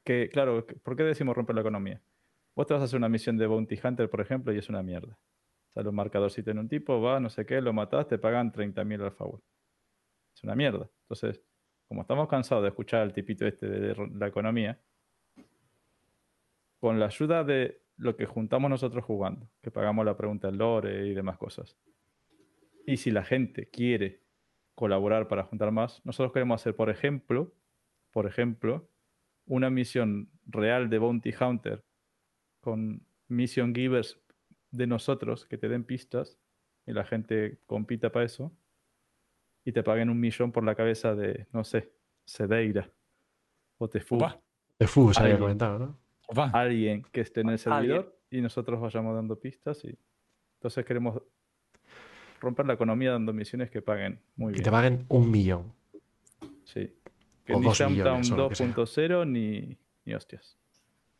que, 0.03 0.29
claro, 0.29 0.65
¿por 0.83 0.95
qué 0.95 1.03
decimos 1.03 1.35
romper 1.35 1.55
la 1.55 1.61
economía? 1.61 2.01
Vos 2.55 2.67
te 2.67 2.73
vas 2.73 2.81
a 2.81 2.85
hacer 2.85 2.97
una 2.97 3.09
misión 3.09 3.37
de 3.37 3.47
Bounty 3.47 3.79
Hunter, 3.81 4.09
por 4.09 4.21
ejemplo, 4.21 4.53
y 4.53 4.57
es 4.57 4.69
una 4.69 4.83
mierda. 4.83 5.17
Sale 5.69 5.89
un 5.89 5.95
marcadorcito 5.95 6.51
en 6.51 6.59
un 6.59 6.67
tipo, 6.67 6.99
va, 7.01 7.19
no 7.19 7.29
sé 7.29 7.45
qué, 7.45 7.61
lo 7.61 7.71
matás, 7.71 8.07
te 8.07 8.17
pagan 8.17 8.51
30.000 8.51 9.01
alfa 9.03 9.23
World. 9.23 9.43
Es 10.35 10.43
una 10.43 10.55
mierda. 10.55 10.89
Entonces, 11.03 11.41
como 11.87 12.01
estamos 12.01 12.27
cansados 12.27 12.63
de 12.63 12.69
escuchar 12.69 13.01
al 13.01 13.13
tipito 13.13 13.45
este 13.45 13.67
de 13.67 14.09
la 14.13 14.27
economía, 14.27 14.81
con 16.79 16.99
la 16.99 17.05
ayuda 17.05 17.43
de 17.43 17.80
lo 18.01 18.15
que 18.15 18.25
juntamos 18.25 18.69
nosotros 18.69 19.05
jugando, 19.05 19.47
que 19.61 19.69
pagamos 19.69 20.03
la 20.05 20.17
pregunta 20.17 20.47
del 20.47 20.57
lore 20.57 21.07
y 21.07 21.13
demás 21.13 21.37
cosas. 21.37 21.77
Y 22.87 22.97
si 22.97 23.11
la 23.11 23.23
gente 23.23 23.69
quiere 23.69 24.23
colaborar 24.73 25.27
para 25.27 25.43
juntar 25.43 25.71
más, 25.71 26.03
nosotros 26.03 26.33
queremos 26.33 26.59
hacer, 26.59 26.75
por 26.75 26.89
ejemplo, 26.89 27.53
por 28.11 28.25
ejemplo, 28.25 28.89
una 29.45 29.69
misión 29.69 30.31
real 30.47 30.89
de 30.89 30.97
Bounty 30.97 31.31
Hunter 31.39 31.83
con 32.59 33.05
mission 33.27 33.73
givers 33.73 34.19
de 34.71 34.87
nosotros 34.87 35.45
que 35.45 35.59
te 35.59 35.69
den 35.69 35.83
pistas 35.83 36.39
y 36.87 36.93
la 36.93 37.03
gente 37.03 37.59
compita 37.67 38.11
para 38.11 38.25
eso. 38.25 38.51
y 39.63 39.73
te 39.73 39.83
paguen 39.83 40.09
un 40.09 40.19
millón 40.19 40.51
por 40.51 40.63
la 40.63 40.73
cabeza 40.73 41.13
de, 41.13 41.45
no 41.53 41.63
sé, 41.63 41.93
Sedeira 42.25 42.89
o 43.77 43.87
De 44.79 44.87
Fu 44.87 45.13
se 45.13 45.21
había 45.21 45.37
comentado, 45.37 45.77
¿no? 45.77 46.00
Alguien 46.53 47.03
que 47.11 47.21
esté 47.21 47.41
en 47.41 47.49
el 47.49 47.53
Alguien. 47.53 47.73
servidor 47.73 48.19
y 48.29 48.41
nosotros 48.41 48.79
vayamos 48.79 49.15
dando 49.15 49.39
pistas 49.39 49.83
y 49.85 49.97
entonces 50.55 50.85
queremos 50.85 51.21
romper 52.39 52.65
la 52.65 52.73
economía 52.73 53.11
dando 53.11 53.33
misiones 53.33 53.69
que 53.69 53.81
paguen 53.81 54.21
muy 54.35 54.51
Y 54.51 54.53
bien. 54.53 54.63
te 54.63 54.71
paguen 54.71 55.05
un 55.09 55.29
millón. 55.29 55.73
Sí. 56.63 56.93
Que 57.45 57.53
O 57.53 57.59
ni 57.59 57.65
dos 57.65 57.77
sea 57.77 57.87
un 57.87 57.93
millones, 57.93 58.29
Town 58.29 58.39
o 58.39 58.43
lo 58.43 58.49
que 58.49 58.55
sea. 58.55 58.67
2.0 58.67 59.25
ni, 59.27 59.77
ni 60.05 60.13
hostias. 60.13 60.57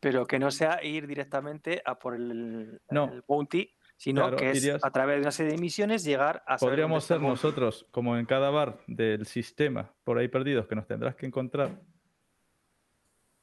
Pero 0.00 0.26
que 0.26 0.38
no 0.38 0.50
sea 0.50 0.82
ir 0.84 1.06
directamente 1.06 1.82
a 1.84 1.98
por 1.98 2.14
el, 2.14 2.80
No. 2.90 3.12
el 3.12 3.22
bounty, 3.26 3.72
sino 3.96 4.22
Claro, 4.22 4.36
que 4.36 4.50
es 4.50 4.64
irías- 4.64 4.84
a 4.84 4.90
través 4.90 5.16
de 5.16 5.22
una 5.22 5.30
serie 5.30 5.52
de 5.52 5.58
misiones 5.58 6.02
llegar 6.04 6.42
a 6.46 6.56
Podríamos 6.56 7.04
ser 7.04 7.20
nosotros, 7.20 7.86
como 7.92 8.16
en 8.16 8.26
cada 8.26 8.50
bar 8.50 8.78
del 8.88 9.26
sistema, 9.26 9.92
por 10.02 10.18
ahí 10.18 10.26
perdidos, 10.28 10.66
que 10.66 10.74
nos 10.74 10.86
tendrás 10.88 11.14
que 11.14 11.26
encontrar 11.26 11.80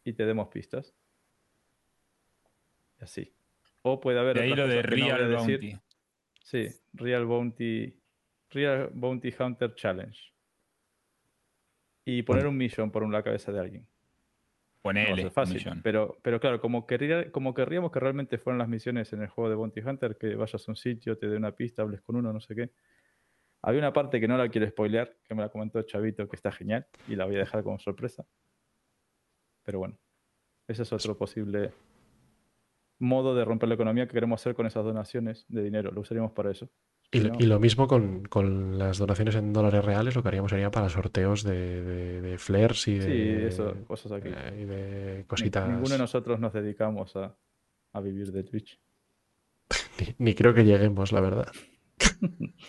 y 0.03 0.11
te 0.13 0.25
demos 0.25 0.47
pistas. 0.49 0.93
Y 2.99 3.03
así. 3.03 3.33
O 3.81 3.99
puede 3.99 4.19
haber 4.19 4.35
De 4.37 4.43
ahí 4.43 4.49
lo 4.55 4.67
de 4.67 4.75
no 4.77 4.81
Real 4.83 5.29
decir. 5.31 5.59
Bounty. 5.59 5.79
Sí, 6.43 6.67
Real 6.93 7.25
Bounty, 7.25 7.97
Real 8.49 8.89
Bounty 8.93 9.33
Hunter 9.39 9.73
Challenge. 9.75 10.19
Y 12.05 12.23
poner 12.23 12.47
un 12.47 12.57
millón 12.57 12.91
por 12.91 13.07
la 13.09 13.21
cabeza 13.23 13.51
de 13.51 13.59
alguien. 13.59 13.87
Ponele. 14.81 15.29
fácil, 15.29 15.61
pero, 15.83 16.17
pero 16.21 16.39
claro, 16.39 16.61
como, 16.61 16.87
querría- 16.87 17.29
como 17.31 17.53
querríamos 17.53 17.91
que 17.91 17.99
realmente 17.99 18.37
fueran 18.37 18.59
las 18.59 18.69
misiones 18.69 19.11
en 19.11 19.21
el 19.21 19.27
juego 19.27 19.49
de 19.49 19.55
Bounty 19.57 19.81
Hunter, 19.81 20.17
que 20.17 20.35
vayas 20.35 20.67
a 20.67 20.71
un 20.71 20.77
sitio, 20.77 21.17
te 21.17 21.27
dé 21.27 21.35
una 21.35 21.51
pista, 21.51 21.81
hables 21.81 22.01
con 22.01 22.15
uno, 22.15 22.31
no 22.31 22.39
sé 22.39 22.55
qué. 22.55 22.71
Había 23.61 23.79
una 23.81 23.91
parte 23.91 24.21
que 24.21 24.27
no 24.27 24.37
la 24.37 24.47
quiero 24.47 24.67
spoilear, 24.69 25.17
que 25.27 25.35
me 25.35 25.41
la 25.41 25.49
comentó 25.49 25.81
Chavito, 25.81 26.27
que 26.29 26.37
está 26.37 26.49
genial, 26.51 26.87
y 27.09 27.15
la 27.17 27.25
voy 27.25 27.35
a 27.35 27.39
dejar 27.39 27.61
como 27.61 27.77
sorpresa. 27.77 28.25
Pero 29.63 29.79
bueno, 29.79 29.97
ese 30.65 30.83
es 30.83 30.93
otro 30.93 31.17
posible 31.17 31.71
modo 32.99 33.33
de 33.35 33.45
romper 33.45 33.69
la 33.69 33.75
economía 33.75 34.05
que 34.07 34.13
queremos 34.13 34.41
hacer 34.41 34.55
con 34.55 34.65
esas 34.65 34.83
donaciones 34.83 35.45
de 35.47 35.63
dinero. 35.63 35.91
Lo 35.91 36.01
usaríamos 36.01 36.31
para 36.33 36.51
eso. 36.51 36.69
Y, 37.11 37.19
Si 37.19 37.23
lo- 37.23 37.33
no- 37.33 37.39
y 37.39 37.43
lo 37.47 37.59
mismo 37.59 37.87
con, 37.87 38.23
con 38.25 38.77
las 38.77 38.97
donaciones 38.99 39.33
en 39.35 39.51
dólares 39.53 39.83
reales, 39.83 40.15
lo 40.15 40.21
que 40.21 40.27
haríamos 40.27 40.51
sería 40.51 40.69
para 40.69 40.89
sorteos 40.89 41.43
de, 41.43 41.81
de, 41.83 42.21
de 42.21 42.37
flares 42.37 42.87
y 42.87 42.99
de, 42.99 43.05
Sí, 43.05 43.45
eso, 43.47 43.73
cosas 43.87 44.11
aquí. 44.11 44.29
eh, 44.31 44.59
y 44.61 44.65
de 44.65 45.17
Ni- 45.19 45.23
cositas. 45.23 45.67
Ninguno 45.67 45.89
de 45.89 45.97
nosotros 45.97 46.39
nos 46.39 46.53
dedicamos 46.53 47.15
a, 47.15 47.35
a 47.93 48.01
vivir 48.01 48.31
de 48.31 48.43
Twitch. 48.43 48.79
Ni, 49.99 50.15
ni 50.19 50.35
creo 50.35 50.53
que 50.53 50.63
lleguemos, 50.65 51.11
la 51.11 51.21
verdad. 51.21 51.51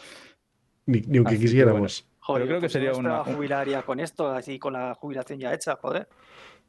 ni, 0.86 1.00
ni 1.02 1.18
aunque 1.18 1.34
Así 1.34 1.38
que 1.38 1.44
quisiéramos. 1.46 2.06
Joder, 2.20 2.42
Pero 2.42 2.48
creo 2.48 2.60
que 2.60 2.64
pues 2.64 2.72
sería 2.72 2.92
una- 2.92 3.18
estaba 3.20 3.24
jubilaría 3.36 3.82
con 3.82 4.00
esto, 4.00 4.28
así 4.30 4.58
con 4.58 4.72
la 4.74 4.94
jubilación 4.94 5.38
ya 5.38 5.54
hecha, 5.54 5.76
joder. 5.76 6.08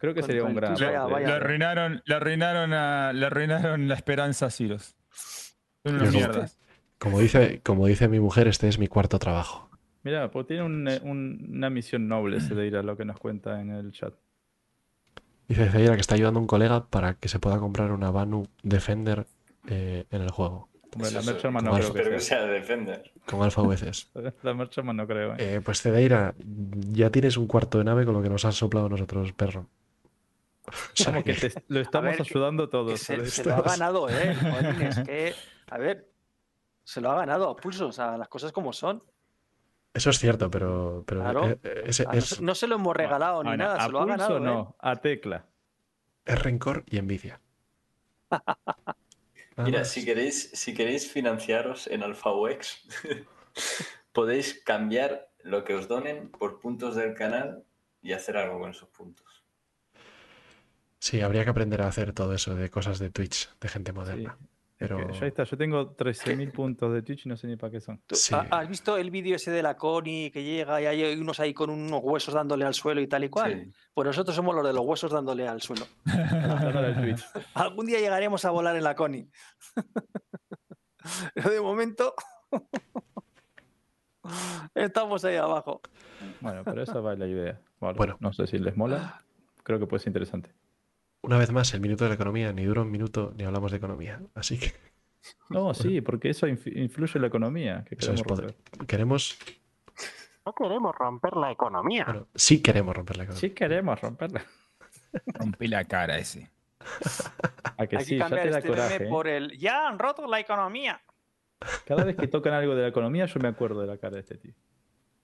Creo 0.02 0.14
que 0.14 0.24
sería 0.24 0.44
un 0.44 0.56
gran. 0.56 0.74
Vaya. 0.74 1.08
Le 1.08 1.32
arruinaron, 1.32 2.02
le 2.04 2.16
arruinaron, 2.16 2.74
a- 2.74 3.14
le 3.14 3.26
arruinaron 3.28 3.88
la 3.88 3.94
esperanza 3.96 4.48
a 4.48 4.50
Ciros. 4.50 4.96
Son 5.84 5.96
unos 5.96 6.12
Yo 6.12 6.20
como- 6.20 6.20
mierdas. 6.34 6.58
Como 6.98 7.20
dice, 7.20 7.62
como 7.64 7.88
dice 7.88 8.08
mi 8.08 8.20
mujer, 8.20 8.48
este 8.48 8.68
es 8.68 8.78
mi 8.80 8.88
cuarto 8.88 9.18
trabajo. 9.20 9.70
Mira, 10.04 10.30
pues 10.32 10.48
tiene 10.48 10.64
un- 10.64 10.88
un- 11.04 11.50
una 11.54 11.70
misión 11.70 12.08
noble 12.08 12.38
ese 12.38 12.56
de 12.56 12.68
ir 12.68 12.76
a 12.76 12.84
lo 12.84 12.98
que 12.98 13.06
nos 13.06 13.18
cuenta 13.20 13.62
en 13.62 13.70
el 13.72 13.92
chat. 13.92 14.14
Dice 15.48 15.70
Zaira 15.70 15.96
que 15.96 16.02
está 16.02 16.16
ayudando 16.16 16.40
a 16.40 16.42
un 16.42 16.48
colega 16.48 16.86
para 16.88 17.16
que 17.16 17.28
se 17.28 17.40
pueda 17.40 17.58
comprar 17.60 17.92
una 17.92 18.10
Banu 18.12 18.48
Defender 18.64 19.26
eh, 19.68 20.06
en 20.10 20.22
el 20.24 20.32
juego. 20.32 20.70
Hombre, 20.96 21.12
la 21.12 21.22
Merchantman 21.22 21.64
no 21.64 21.70
como 21.72 21.80
creo 21.84 21.88
Espero 21.90 22.10
que 22.10 22.16
que 22.16 22.22
sea. 22.22 22.44
de 22.46 22.54
Defender. 22.54 23.12
Con 23.28 23.44
Alpha 23.44 23.62
VCs. 23.62 24.12
La 24.44 24.54
Merchantman 24.56 24.98
no 24.98 25.06
creo. 25.08 25.34
¿eh? 25.34 25.56
Eh, 25.56 25.62
pues 25.64 25.82
Cedeira, 25.82 26.34
ya 26.92 27.10
tienes 27.12 27.38
un 27.38 27.46
cuarto 27.48 27.78
de 27.78 27.84
nave 27.84 28.04
con 28.06 28.14
lo 28.16 28.22
que 28.24 28.30
nos 28.30 28.44
has 28.46 28.56
soplado 28.56 28.90
nosotros, 28.90 29.32
perro. 29.34 29.68
O 30.68 30.72
sea 30.94 31.08
Como 31.08 31.24
que 31.24 31.34
te- 31.34 31.64
lo 31.68 31.80
estamos 31.80 32.12
ver, 32.12 32.22
ayudando 32.22 32.68
Que 32.68 32.72
todos. 32.72 33.00
se, 33.00 33.44
lo 33.44 33.56
ha 33.56 33.62
ganado, 33.62 34.08
¿eh? 34.10 34.36
Que, 35.06 35.34
a 35.70 35.78
ver, 35.78 36.10
se 36.84 37.02
lo 37.02 37.12
ha 37.12 37.16
ganado 37.16 37.50
a 37.50 37.56
pulso, 37.56 37.88
o 37.88 37.92
sea, 37.92 38.18
las 38.18 38.28
cosas 38.28 38.52
como 38.52 38.72
son. 38.74 39.04
Eso 39.94 40.10
es 40.12 40.20
cierto, 40.20 40.50
pero, 40.50 41.04
pero 41.06 41.22
Claro. 41.22 41.50
eh, 41.50 41.60
eh, 41.64 41.92
Ah, 42.08 42.12
no, 42.14 42.18
es, 42.20 42.26
se- 42.28 42.42
no 42.42 42.56
se 42.56 42.68
lo 42.68 42.76
hemos 42.76 42.96
regalado 42.96 43.44
ni 43.44 43.50
Bueno, 43.50 43.64
nada, 43.66 43.76
a 43.84 43.86
se 43.88 43.92
lo 43.92 44.00
ha 44.02 44.06
ganado. 44.06 44.38
¿eh? 44.38 44.40
no, 44.42 44.76
a 44.80 44.96
tecla. 44.98 45.46
es 46.26 46.42
rencor 46.42 46.84
y 46.88 46.98
envidia. 46.98 47.42
Mira, 49.58 49.84
si 49.86 50.06
queréis, 50.06 50.50
si 50.54 50.74
queréis 50.74 51.12
financiaros 51.12 51.88
en 51.88 52.04
AlphaUX, 52.04 52.88
podéis 54.14 54.62
cambiar 54.64 55.30
lo 55.44 55.64
que 55.66 55.76
os 55.76 55.88
donen 55.88 56.30
por 56.30 56.60
puntos 56.60 56.96
del 56.96 57.14
canal 57.16 57.64
y 58.02 58.14
hacer 58.14 58.38
algo 58.38 58.60
con 58.60 58.72
esos 58.72 58.90
puntos. 58.90 59.26
Sí, 61.02 61.20
habría 61.22 61.44
que 61.44 61.50
aprender 61.50 61.82
a 61.82 61.88
hacer 61.88 62.14
todo 62.14 62.32
eso 62.36 62.54
de 62.54 62.70
cosas 62.70 63.00
de 63.00 63.10
Twitch, 63.10 63.50
de 63.60 63.68
gente 63.68 63.92
Sí. 63.92 63.96
moderna. 63.98 64.38
Es 64.40 64.88
Pero 64.88 65.08
que 65.08 65.14
ya 65.14 65.26
está, 65.28 65.44
yo 65.46 65.58
tengo 65.58 65.92
13.000 65.96 66.52
puntos 66.52 66.94
de 66.94 67.02
Twitch 67.02 67.26
y 67.26 67.30
no 67.30 67.38
sé 67.38 67.48
ni 67.48 67.56
para 67.56 67.72
qué 67.72 67.82
son. 67.82 68.00
¿Tú 68.06 68.16
Sí. 68.16 68.34
ha- 68.36 68.48
¿Has 68.52 68.68
visto 68.70 68.98
el 68.98 69.10
vídeo 69.10 69.36
ese 69.36 69.50
de 69.52 69.64
la 69.64 69.78
Connie 69.78 70.30
que 70.32 70.44
llega 70.44 70.80
y 70.82 70.86
hay 70.86 71.20
unos 71.20 71.40
ahí 71.40 71.54
con 71.56 71.72
unos 71.72 72.02
huesos 72.04 72.34
dándole 72.36 72.66
al 72.66 72.74
suelo 72.76 73.02
y 73.02 73.08
tal 73.08 73.24
y 73.24 73.30
cual? 73.30 73.64
Sí. 73.66 73.72
Pues 73.96 74.06
nosotros 74.08 74.36
somos 74.36 74.56
los 74.56 74.64
de 74.66 74.74
los 74.74 74.86
huesos 74.86 75.12
dándole 75.12 75.48
al 75.48 75.62
suelo. 75.62 75.86
Algún 77.56 77.86
día 77.88 78.00
llegaremos 78.00 78.46
a 78.46 78.52
volar 78.52 78.76
en 78.76 78.84
la 78.84 78.96
Connie. 78.96 79.28
Pero 81.34 81.50
de 81.50 81.62
momento 81.62 82.14
estamos 84.76 85.26
ahí 85.26 85.36
abajo. 85.36 85.82
Bueno, 86.42 86.64
pero 86.64 86.84
esa 86.84 87.00
va 87.00 87.16
la 87.16 87.26
idea. 87.28 87.60
Vale, 87.80 87.98
Bueno. 87.98 88.18
No 88.20 88.32
sé 88.34 88.46
si 88.46 88.60
les 88.60 88.78
mola. 88.78 89.22
Creo 89.64 89.80
que 89.80 89.88
puede 89.88 90.00
ser 90.00 90.10
interesante. 90.10 90.52
Una 91.24 91.38
vez 91.38 91.52
más, 91.52 91.74
el 91.74 91.82
minuto 91.82 92.04
de 92.04 92.10
la 92.10 92.16
economía 92.16 92.52
ni 92.54 92.66
dura 92.66 92.82
un 92.82 92.92
minuto 92.92 93.34
ni 93.38 93.44
hablamos 93.44 93.72
de 93.72 93.78
economía. 93.78 94.20
Así 94.36 94.58
que 94.60 94.74
No, 95.50 95.74
sí, 95.74 96.02
porque 96.02 96.30
eso 96.30 96.48
inf- 96.48 96.76
influye 96.76 97.12
en 97.16 97.22
la 97.22 97.28
economía. 97.28 97.84
Que 97.88 97.96
eso 97.96 98.12
es 98.14 98.22
queremos 98.22 98.24
poder. 98.24 98.56
romper. 98.72 98.88
Queremos, 98.88 99.38
No 100.46 100.54
queremos 100.54 100.96
romper 100.96 101.36
la 101.38 101.52
economía. 101.52 102.06
bueno, 102.06 102.28
sí 102.36 102.62
queremos 102.62 102.96
romper 102.96 103.18
la 103.18 103.24
economía. 103.24 103.40
Sí 103.42 103.50
queremos 103.52 104.02
romperla. 104.02 104.44
Rompí 105.28 105.68
la 105.68 105.84
cara 105.86 106.18
ese. 106.18 106.50
A 107.78 107.86
que 107.86 107.98
Hay 107.98 108.06
sí, 108.06 108.12
que 108.12 108.18
ya 108.18 108.24
cambiar 108.30 108.44
te 108.46 108.50
da 108.52 108.58
este 108.60 108.70
coraje. 108.70 109.04
¿eh? 109.04 109.08
por 109.10 109.28
el 109.28 109.58
ya 109.58 109.88
han 109.88 110.00
roto 110.00 110.26
la 110.28 110.40
economía. 110.40 111.02
Cada 111.86 112.04
vez 112.06 112.16
que 112.16 112.28
tocan 112.28 112.54
algo 112.54 112.74
de 112.76 112.82
la 112.84 112.88
economía, 112.88 113.26
yo 113.28 113.40
me 113.40 113.50
acuerdo 113.50 113.82
de 113.82 113.88
la 113.88 113.98
cara 113.98 114.16
de 114.16 114.22
este 114.22 114.38
tío. 114.38 114.54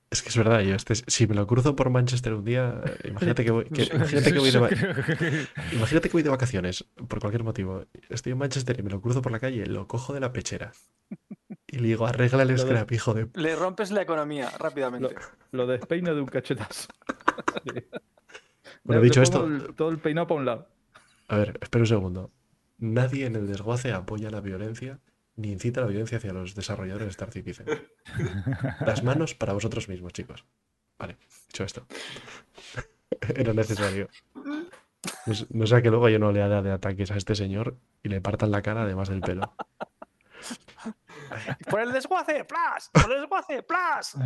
Es 0.10 0.22
que 0.24 0.30
es 0.30 0.38
verdad, 0.38 0.62
yo 0.62 0.74
este, 0.74 0.96
si 0.96 1.28
me 1.28 1.36
lo 1.36 1.46
cruzo 1.48 1.76
por 1.76 1.90
Manchester 1.90 2.34
un 2.34 2.46
día, 2.46 2.82
imagínate 3.04 3.44
que 3.44 3.52
voy, 3.52 3.66
que- 3.66 3.84
imagínate 3.94 4.32
que 4.32 4.40
voy 4.40 4.52
de, 4.52 4.60
va- 4.60 4.70
imagínate 5.74 6.08
que 6.10 6.14
voy 6.14 6.24
de 6.24 6.30
vacaciones 6.30 6.86
por 7.10 7.20
cualquier 7.20 7.44
motivo. 7.44 7.84
Estoy 8.10 8.32
en 8.32 8.38
Manchester 8.38 8.80
y 8.80 8.84
me 8.84 8.90
lo 8.90 9.02
cruzo 9.02 9.22
por 9.22 9.32
la 9.34 9.40
calle, 9.40 9.66
lo 9.66 9.86
cojo 9.88 10.14
de 10.14 10.22
la 10.22 10.32
pechera 10.32 10.72
y 11.68 11.80
le 11.80 11.90
digo, 11.90 12.08
arregla 12.08 12.44
el 12.44 12.48
Lo 12.50 12.54
de- 12.56 12.60
scrap, 12.62 12.92
hijo 12.94 13.14
de... 13.14 13.28
Le 13.34 13.56
rompes 13.58 13.92
la 13.92 14.02
economía 14.02 14.50
rápidamente. 14.58 15.14
Lo 15.52 15.68
despeino 15.68 16.16
de 16.16 16.22
un 16.22 16.28
cachetazo. 16.28 16.88
Sí. 17.64 17.84
Bueno, 18.84 19.02
Le- 19.02 19.06
dicho 19.08 19.20
le 19.20 19.24
esto- 19.26 19.46
el- 19.46 19.76
todo 19.76 19.90
el 19.90 20.00
peinado 20.00 20.28
para 20.28 20.40
un 20.40 20.46
lado. 20.46 20.68
A 21.28 21.38
ver, 21.38 21.58
espera 21.62 21.82
un 21.84 21.88
segundo. 21.88 22.32
Nadie 22.78 23.26
en 23.26 23.36
el 23.36 23.48
desguace 23.48 23.92
apoya 23.92 24.30
la 24.30 24.40
violencia 24.40 25.00
ni 25.38 25.52
incita 25.52 25.82
la 25.82 25.88
violencia 25.88 26.18
hacia 26.18 26.34
los 26.34 26.56
desarrolladores 26.56 27.06
de 27.06 27.12
Star 27.12 27.32
Citizen. 27.32 27.68
Las 28.86 29.04
manos 29.04 29.36
para 29.36 29.54
vosotros 29.54 29.88
mismos, 29.88 30.14
chicos. 30.14 30.46
Vale, 30.98 31.18
dicho 31.48 31.64
esto. 31.64 31.86
Era 33.36 33.54
necesario. 33.54 34.10
No, 35.52 35.68
sea 35.68 35.82
que 35.82 35.90
luego 35.90 36.10
yo 36.10 36.20
no 36.20 36.32
le 36.32 36.42
haga 36.42 36.62
de 36.62 36.72
ataques 36.72 37.12
a 37.12 37.18
este 37.18 37.36
señor 37.36 37.78
y 38.04 38.10
le 38.10 38.20
partan 38.20 38.52
la 38.52 38.62
cara 38.62 38.84
además 38.84 39.10
del 39.10 39.22
pelo. 39.22 39.54
Por 41.70 41.82
el 41.82 41.92
desguace, 41.92 42.46
¡plas! 42.46 42.90
Por 42.92 43.12
el 43.12 43.22
desguace, 43.22 43.64
¡plas! 43.64 44.16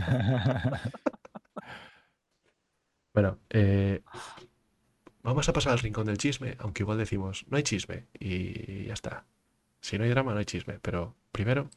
Bueno, 3.14 3.40
eh, 3.50 4.04
vamos 5.22 5.50
a 5.50 5.52
pasar 5.52 5.74
al 5.74 5.80
rincón 5.80 6.06
del 6.06 6.18
chisme, 6.18 6.56
aunque 6.60 6.84
igual 6.84 6.98
decimos, 6.98 7.46
no 7.50 7.58
hay 7.58 7.64
chisme 7.64 8.08
y 8.18 8.86
ya 8.86 8.94
está. 8.94 9.26
Si 9.82 9.98
no 9.98 10.04
hay 10.04 10.10
drama, 10.10 10.34
no 10.34 10.40
hay 10.40 10.46
chisme, 10.46 10.80
pero 10.80 11.16
primero... 11.32 11.70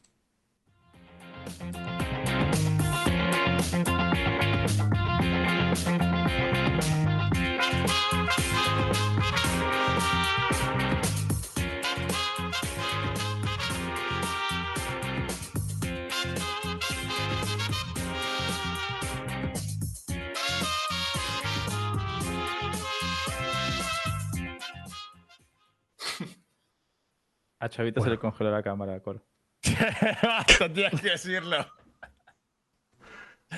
A 27.65 27.69
Chavito 27.69 27.99
se 27.99 28.05
Bueno. 28.05 28.13
le 28.13 28.19
congeló 28.19 28.51
la 28.51 28.61
cámara, 28.63 28.99
Cor. 28.99 29.23
Basta, 30.23 30.67
tenías 30.71 31.01
que 31.01 31.09
decirlo. 31.09 31.65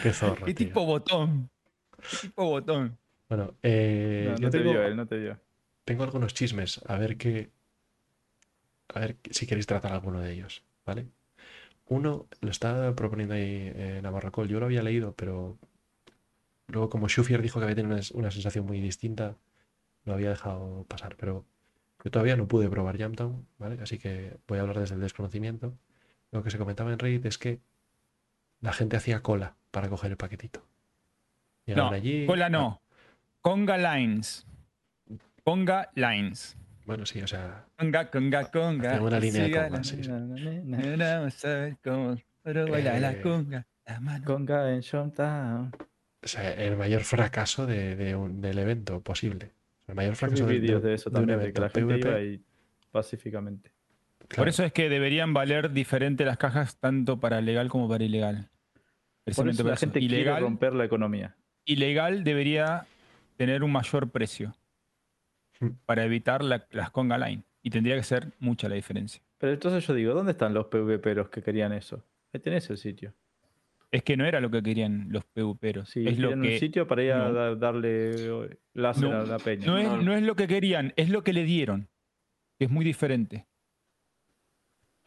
Qué 0.02 0.14
zorro. 0.14 0.46
Qué 0.46 0.54
tío. 0.54 0.68
tipo 0.68 0.86
botón. 0.86 1.50
Qué 2.00 2.18
tipo 2.22 2.46
botón. 2.46 2.98
Bueno, 3.28 3.54
eh, 3.64 4.26
No, 4.28 4.32
no 4.34 4.38
yo 4.40 4.50
te 4.50 4.58
tengo, 4.60 4.72
dio 4.72 4.84
él, 4.84 4.96
no 4.96 5.06
te 5.08 5.20
dio. 5.20 5.40
tengo 5.84 6.04
algunos 6.04 6.34
chismes. 6.34 6.80
A 6.88 6.98
ver 6.98 7.18
qué. 7.18 7.50
A 8.94 9.00
ver 9.02 9.18
si 9.30 9.46
queréis 9.46 9.68
tratar 9.68 9.92
alguno 9.92 10.22
de 10.22 10.32
ellos, 10.32 10.64
¿vale? 10.86 11.08
Uno 11.88 12.28
lo 12.42 12.50
está 12.52 12.94
proponiendo 12.96 13.34
ahí 13.36 13.72
eh, 13.76 14.00
Navarrocol. 14.02 14.48
Yo 14.48 14.60
lo 14.60 14.66
había 14.68 14.84
leído, 14.84 15.14
pero 15.16 15.58
luego, 16.68 16.90
como 16.90 17.08
Schufier 17.10 17.42
dijo 17.42 17.60
que 17.60 17.66
había 17.66 17.76
tenido 17.76 17.96
una, 17.96 18.04
una 18.14 18.32
sensación 18.32 18.66
muy 18.66 18.80
distinta, 18.80 19.36
lo 20.06 20.14
había 20.14 20.30
dejado 20.30 20.86
pasar. 20.88 21.16
Pero 21.18 21.46
yo 22.08 22.12
todavía 22.12 22.38
no 22.38 22.48
pude 22.48 22.70
probar 22.70 22.98
Jamtown, 22.98 23.46
¿vale? 23.60 23.78
Así 23.82 23.98
que 24.00 24.38
voy 24.48 24.60
a 24.60 24.62
hablar 24.62 24.80
desde 24.80 24.96
el 24.96 25.02
desconocimiento. 25.02 25.74
Lo 26.32 26.42
que 26.42 26.50
se 26.52 26.58
comentaba 26.58 26.94
en 26.94 27.00
Reddit 27.00 27.26
es 27.26 27.38
que 27.38 27.60
la 28.62 28.72
gente 28.72 28.96
hacía 28.96 29.22
cola 29.22 29.56
para 29.72 29.90
coger 29.90 30.12
el 30.12 30.18
paquetito. 30.18 30.64
Llegaban 31.66 31.92
No, 31.92 31.98
allí. 31.98 32.26
cola 32.26 32.48
no. 32.50 32.82
Conga 33.42 33.78
Lines. 33.78 34.46
Conga 35.44 35.90
Lines. 35.96 36.56
Bueno, 36.86 37.06
sí, 37.06 37.22
o 37.22 37.28
sea, 37.28 37.66
Conga, 37.78 38.10
conga, 38.10 38.50
conga. 38.52 38.92
Hacía 38.92 39.02
una 39.02 39.20
línea 39.20 39.44
de 39.44 39.52
conga, 39.52 39.70
la- 39.70 39.84
sí, 39.84 40.02
sí. 40.02 40.10
Vamos 40.10 41.46
a 41.46 41.48
ver 41.50 41.78
cómo. 41.84 42.16
Pero 42.44 42.68
baila 42.72 43.00
la 43.00 43.12
Eh, 43.12 43.22
conga. 43.22 43.68
La 43.86 44.00
mano. 44.00 44.26
Conga 44.26 44.72
en 44.72 44.80
Showdown. 44.80 45.72
o 46.24 46.28
sea, 46.28 46.54
el 46.54 46.78
mayor 46.78 47.04
fracaso 47.04 47.66
de, 47.66 47.98
de 47.98 48.16
un- 48.16 48.40
del 48.40 48.58
evento 48.60 49.02
posible. 49.02 49.52
El 49.88 49.96
mayor 49.96 50.14
Yo 50.14 50.16
vi 50.16 50.18
fracaso 50.18 50.46
de, 50.46 50.60
vídeos 50.60 50.84
de- 50.84 50.90
de 50.90 50.96
eso 50.96 51.10
de 51.10 51.20
un 51.20 51.28
también, 51.28 51.40
de 51.48 51.54
que 51.54 51.62
la 51.62 51.70
gente 51.70 51.94
PvP. 51.96 52.08
iba 52.10 52.18
ahí 52.18 52.42
pacíficamente. 52.92 53.72
Por 54.36 54.48
eso 54.50 54.64
es 54.64 54.74
que 54.74 54.90
deberían 54.90 55.34
valer 55.34 55.72
diferente 55.72 56.26
las 56.26 56.38
cajas 56.38 56.78
tanto 56.80 57.20
para 57.20 57.40
legal 57.42 57.70
como 57.70 57.88
para 57.88 58.04
ilegal. 58.04 58.50
Por 58.74 58.82
Precisamente 59.24 59.62
eso 59.62 59.68
la 59.70 59.74
eso. 59.76 59.80
gente 59.82 60.00
quiere 60.00 60.16
Ilegal, 60.16 60.42
romper 60.42 60.74
la 60.74 60.86
economía. 60.86 61.36
ilegal 61.66 62.24
debería 62.24 62.86
tener 63.38 63.64
un 63.64 63.72
mayor 63.72 64.10
precio 64.10 64.56
Hmm. 65.60 65.70
para 65.86 66.04
evitar 66.04 66.44
la- 66.44 66.68
las 66.72 66.92
conga 66.92 67.18
line. 67.18 67.44
Y 67.64 67.70
tendría 67.70 67.96
que 67.96 68.04
ser 68.04 68.32
mucha 68.40 68.70
la 68.70 68.76
diferencia. 68.76 69.22
Pero 69.38 69.54
entonces 69.54 69.86
yo 69.88 69.94
digo, 69.94 70.14
¿dónde 70.14 70.32
están 70.34 70.54
los 70.54 70.68
PvPeros 70.68 71.30
que 71.30 71.42
querían 71.42 71.74
eso? 71.74 72.04
Ahí 72.34 72.40
tenés 72.40 72.70
el 72.70 72.78
sitio. 72.78 73.14
Es 73.92 74.04
que 74.04 74.18
no 74.18 74.26
era 74.26 74.42
lo 74.42 74.52
que 74.52 74.62
querían 74.62 75.08
los 75.10 75.24
PvPeros. 75.26 75.90
Sí, 75.90 76.06
es 76.06 76.20
lo 76.20 76.30
que 76.30 76.36
un 76.36 76.60
sitio 76.60 76.88
para 76.88 77.04
ir 77.04 77.12
a 77.14 77.30
no. 77.30 77.34
da- 77.34 77.56
darle 77.56 78.12
eh, 78.46 78.58
láser 78.74 79.10
No, 79.10 79.18
a 79.22 79.24
la 79.24 79.40
peña. 79.40 79.66
no 79.66 79.78
es, 79.78 79.88
No. 79.88 80.02
no 80.02 80.14
es 80.14 80.24
lo 80.24 80.36
que 80.36 80.48
querían, 80.48 80.94
es 80.98 81.10
lo 81.10 81.24
que 81.24 81.32
le 81.34 81.44
dieron. 81.44 81.88
Que 82.60 82.66
es 82.66 82.72
muy 82.72 82.84
diferente. 82.84 83.46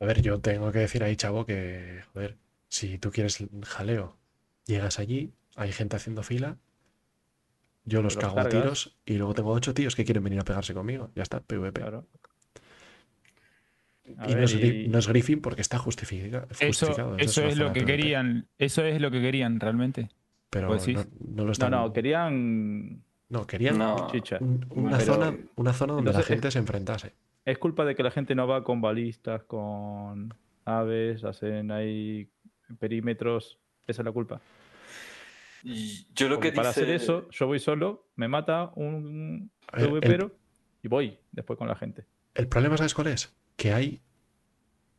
A 0.00 0.07
ver, 0.07 0.23
yo 0.23 0.41
tengo 0.41 0.73
que 0.73 0.78
decir 0.78 1.02
ahí, 1.05 1.15
chavo, 1.17 1.44
que, 1.44 2.00
joder, 2.15 2.39
si 2.68 2.97
tú 2.99 3.10
quieres 3.10 3.44
jaleo, 3.65 4.17
llegas 4.65 4.99
allí, 4.99 5.34
hay 5.57 5.73
gente 5.73 5.97
haciendo 5.97 6.23
fila, 6.23 6.57
yo 7.84 8.00
los 8.02 8.15
Los 8.15 8.25
cago 8.25 8.41
a 8.41 8.49
tiros 8.49 8.97
y 9.05 9.18
luego 9.18 9.34
tengo 9.34 9.50
ocho 9.52 9.75
tíos 9.75 9.94
que 9.97 10.05
quieren 10.05 10.25
venir 10.25 10.41
a 10.41 10.44
pegarse 10.44 10.73
conmigo. 10.73 11.10
Ya 11.15 11.23
está, 11.23 11.41
PvP. 11.41 11.81
Claro. 11.83 12.07
A 14.18 14.30
Y 14.30 14.34
no 14.34 14.42
es, 14.42 14.55
y- 14.55 14.89
no 14.89 14.98
es 14.98 15.08
Griffin 15.08 15.40
porque 15.40 15.60
está 15.62 15.78
justifica- 15.78 16.47
Eso, 16.50 16.66
justificado. 16.66 17.16
eso 17.18 17.40
una 17.42 17.50
es 17.50 17.56
lo 17.58 17.72
que 17.72 17.80
PvP. 17.80 17.86
querían. 17.86 18.48
Eso 18.58 18.84
es 18.84 19.00
lo 19.00 19.10
que 19.10 19.20
querían 19.20 19.60
realmente. 19.60 20.08
Pero 20.50 20.68
Pues 20.68 20.82
sí. 20.82 20.94
no, 20.94 21.05
no 21.20 21.36
lo 21.36 21.44
No, 21.47 21.52
están. 21.52 21.70
no, 21.70 21.92
querían 21.92 23.02
no, 23.28 23.47
querían 23.47 23.78
No. 23.78 24.08
chicha. 24.10 24.39
un- 24.40 24.66
una, 24.70 24.98
Pero- 24.98 25.14
zona, 25.14 25.36
una 25.56 25.72
zona 25.72 25.92
donde 25.94 26.10
Entonces, 26.10 26.28
la 26.30 26.34
gente 26.34 26.50
se 26.50 26.58
enfrentase. 26.58 27.12
Es 27.44 27.58
culpa 27.58 27.84
de 27.84 27.94
que 27.94 28.02
la 28.02 28.10
gente 28.10 28.34
no 28.34 28.47
va 28.48 28.64
con 28.64 28.80
balistas, 28.80 29.44
con 29.44 30.34
aves, 30.64 31.22
hacen 31.24 31.70
ahí 31.70 32.28
perímetros. 32.78 33.58
Esa 33.86 34.02
es 34.02 34.06
la 34.06 34.12
culpa. 34.12 34.40
Y 35.62 36.06
yo 36.14 36.28
lo 36.28 36.36
Porque 36.36 36.50
que 36.50 36.56
para 36.56 36.68
dice- 36.68 36.82
hacer 36.82 36.94
eso, 36.94 37.28
yo 37.30 37.47
voy 37.47 37.58
solo, 37.58 38.08
me 38.16 38.28
mata 38.28 38.72
un 38.76 39.50
A 39.68 39.76
ver, 39.76 39.86
el- 39.86 39.92
PvPero 40.00 40.32
y 40.82 40.89
voy 40.89 41.18
después 41.32 41.58
con 41.58 41.68
la 41.68 41.76
gente. 41.76 42.05
El 42.34 42.48
problema, 42.48 42.76
¿sabes 42.76 42.94
cuál 42.94 43.08
es? 43.08 43.34
Que 43.57 43.73
hay 43.73 44.03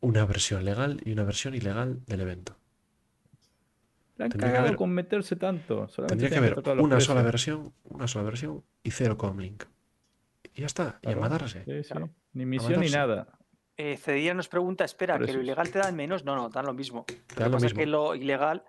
una 0.00 0.24
versión 0.24 0.64
legal 0.64 1.00
y 1.04 1.12
una 1.12 1.24
versión 1.24 1.54
ilegal 1.54 2.04
del 2.06 2.20
evento. 2.20 2.56
La 4.16 4.26
han 4.26 4.30
Tendría 4.30 4.48
que 4.50 4.52
cagado 4.52 4.66
haber- 4.68 4.76
con 4.76 4.90
meterse 4.90 5.36
tanto. 5.36 5.88
Solamente 5.88 6.28
Tendría 6.28 6.30
que 6.30 6.62
haber 6.62 6.80
una 6.80 7.00
sola 7.00 7.22
versión, 7.22 7.72
una 7.84 8.06
sola 8.06 8.24
versión 8.24 8.62
y 8.82 8.90
cero 8.90 9.16
comlink. 9.16 9.64
Y 10.54 10.60
ya 10.60 10.66
está, 10.66 10.84
y 11.02 11.08
a 11.08 11.12
Claro. 11.12 11.20
matarse. 11.20 11.64
Sí, 11.64 11.82
sí. 11.82 11.90
Claro. 11.90 12.10
Ni 12.34 12.44
misión 12.46 12.72
ni 12.80 12.88
matarse. 12.88 12.96
nada. 12.98 13.38
Eh, 13.76 13.96
Cedilla 13.96 14.34
nos 14.34 14.48
pregunta, 14.48 14.84
espera, 14.84 15.18
¿que 15.18 15.32
lo 15.32 15.40
ilegal 15.40 15.70
te 15.70 15.78
dan 15.78 15.96
menos? 15.96 16.24
No, 16.24 16.36
no, 16.36 16.50
dan 16.50 16.66
lo 16.66 16.74
mismo. 16.74 17.04
Te 17.06 17.14
Lo 17.14 17.20
que 17.36 17.44
lo 17.44 17.50
pasa 17.52 17.66
es 17.66 17.74
que 17.74 17.86
lo 17.86 18.14
ilegal, 18.14 18.64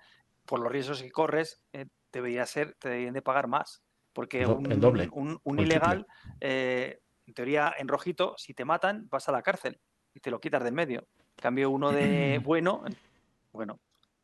por 0.45 0.61
los 0.61 0.71
riesgos 0.71 1.01
que 1.03 1.11
corres, 1.11 1.61
eh, 1.73 1.87
debería 2.11 2.45
ser, 2.45 2.75
te 2.79 2.87
deberían 2.89 3.13
de 3.13 3.21
pagar 3.21 3.47
más. 3.47 3.83
Porque 4.13 4.41
El 4.43 4.47
do- 4.47 4.55
un, 4.57 4.71
el 4.71 4.79
doble, 4.79 5.09
un- 5.11 5.39
un 5.43 5.59
ilegal, 5.59 6.07
eh, 6.39 7.01
en 7.25 7.33
teoría, 7.33 7.73
en 7.77 7.87
rojito, 7.87 8.35
si 8.37 8.53
te 8.53 8.65
matan, 8.65 9.07
vas 9.09 9.29
a 9.29 9.31
la 9.31 9.41
cárcel 9.41 9.79
y 10.13 10.19
te 10.19 10.31
lo 10.31 10.39
quitas 10.39 10.61
de 10.63 10.69
en 10.69 10.75
medio. 10.75 11.07
En 11.37 11.41
cambio, 11.41 11.69
uno 11.69 11.91
de 11.91 12.39
bueno, 12.43 12.83
bueno, 13.51 13.79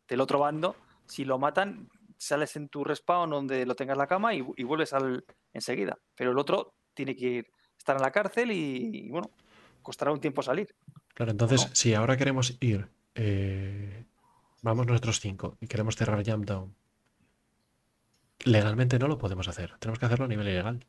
del 0.08 0.22
otro 0.22 0.40
bando, 0.40 0.76
si 1.06 1.26
lo 1.26 1.40
matan, 1.40 1.90
sales 2.18 2.56
en 2.56 2.70
tu 2.70 2.84
respawn 2.84 3.30
donde 3.30 3.66
lo 3.66 3.76
tengas 3.76 3.98
la 3.98 4.08
cama 4.08 4.34
y, 4.34 4.46
y 4.58 4.64
vuelves 4.64 4.94
al 4.94 5.24
enseguida. 5.54 5.98
Pero 6.16 6.32
el 6.32 6.38
otro 6.38 6.74
tiene 6.94 7.16
que 7.16 7.26
ir, 7.26 7.48
estar 7.78 7.96
en 7.96 8.02
la 8.02 8.12
cárcel 8.12 8.52
y, 8.52 9.06
y, 9.06 9.10
bueno, 9.10 9.32
costará 9.82 10.12
un 10.12 10.20
tiempo 10.20 10.44
salir. 10.44 10.76
Claro, 11.14 11.32
entonces, 11.32 11.68
no? 11.68 11.76
si 11.76 11.94
ahora 11.94 12.18
queremos 12.18 12.58
ir, 12.60 12.90
eh, 13.16 14.06
vamos 14.62 14.86
nosotros 14.86 15.20
cinco 15.20 15.58
y 15.62 15.68
queremos 15.68 15.96
cerrar 15.96 16.24
Jump 16.26 16.46
Down, 16.46 16.76
legalmente 18.44 19.00
no 19.00 19.08
lo 19.08 19.18
podemos 19.18 19.48
hacer. 19.48 19.78
Tenemos 19.80 20.00
que 20.00 20.06
hacerlo 20.06 20.26
a 20.26 20.28
nivel 20.28 20.48
ilegal. 20.48 20.86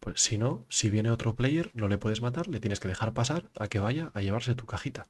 Pues 0.00 0.20
si 0.22 0.38
no, 0.38 0.64
si 0.70 0.88
viene 0.88 1.10
otro 1.10 1.34
player, 1.34 1.70
no 1.74 1.86
le 1.86 1.98
puedes 1.98 2.22
matar, 2.22 2.48
le 2.48 2.58
tienes 2.58 2.80
que 2.80 2.88
dejar 2.88 3.12
pasar 3.12 3.50
a 3.58 3.68
que 3.68 3.78
vaya 3.78 4.10
a 4.14 4.20
llevarse 4.22 4.54
tu 4.54 4.64
cajita. 4.64 5.06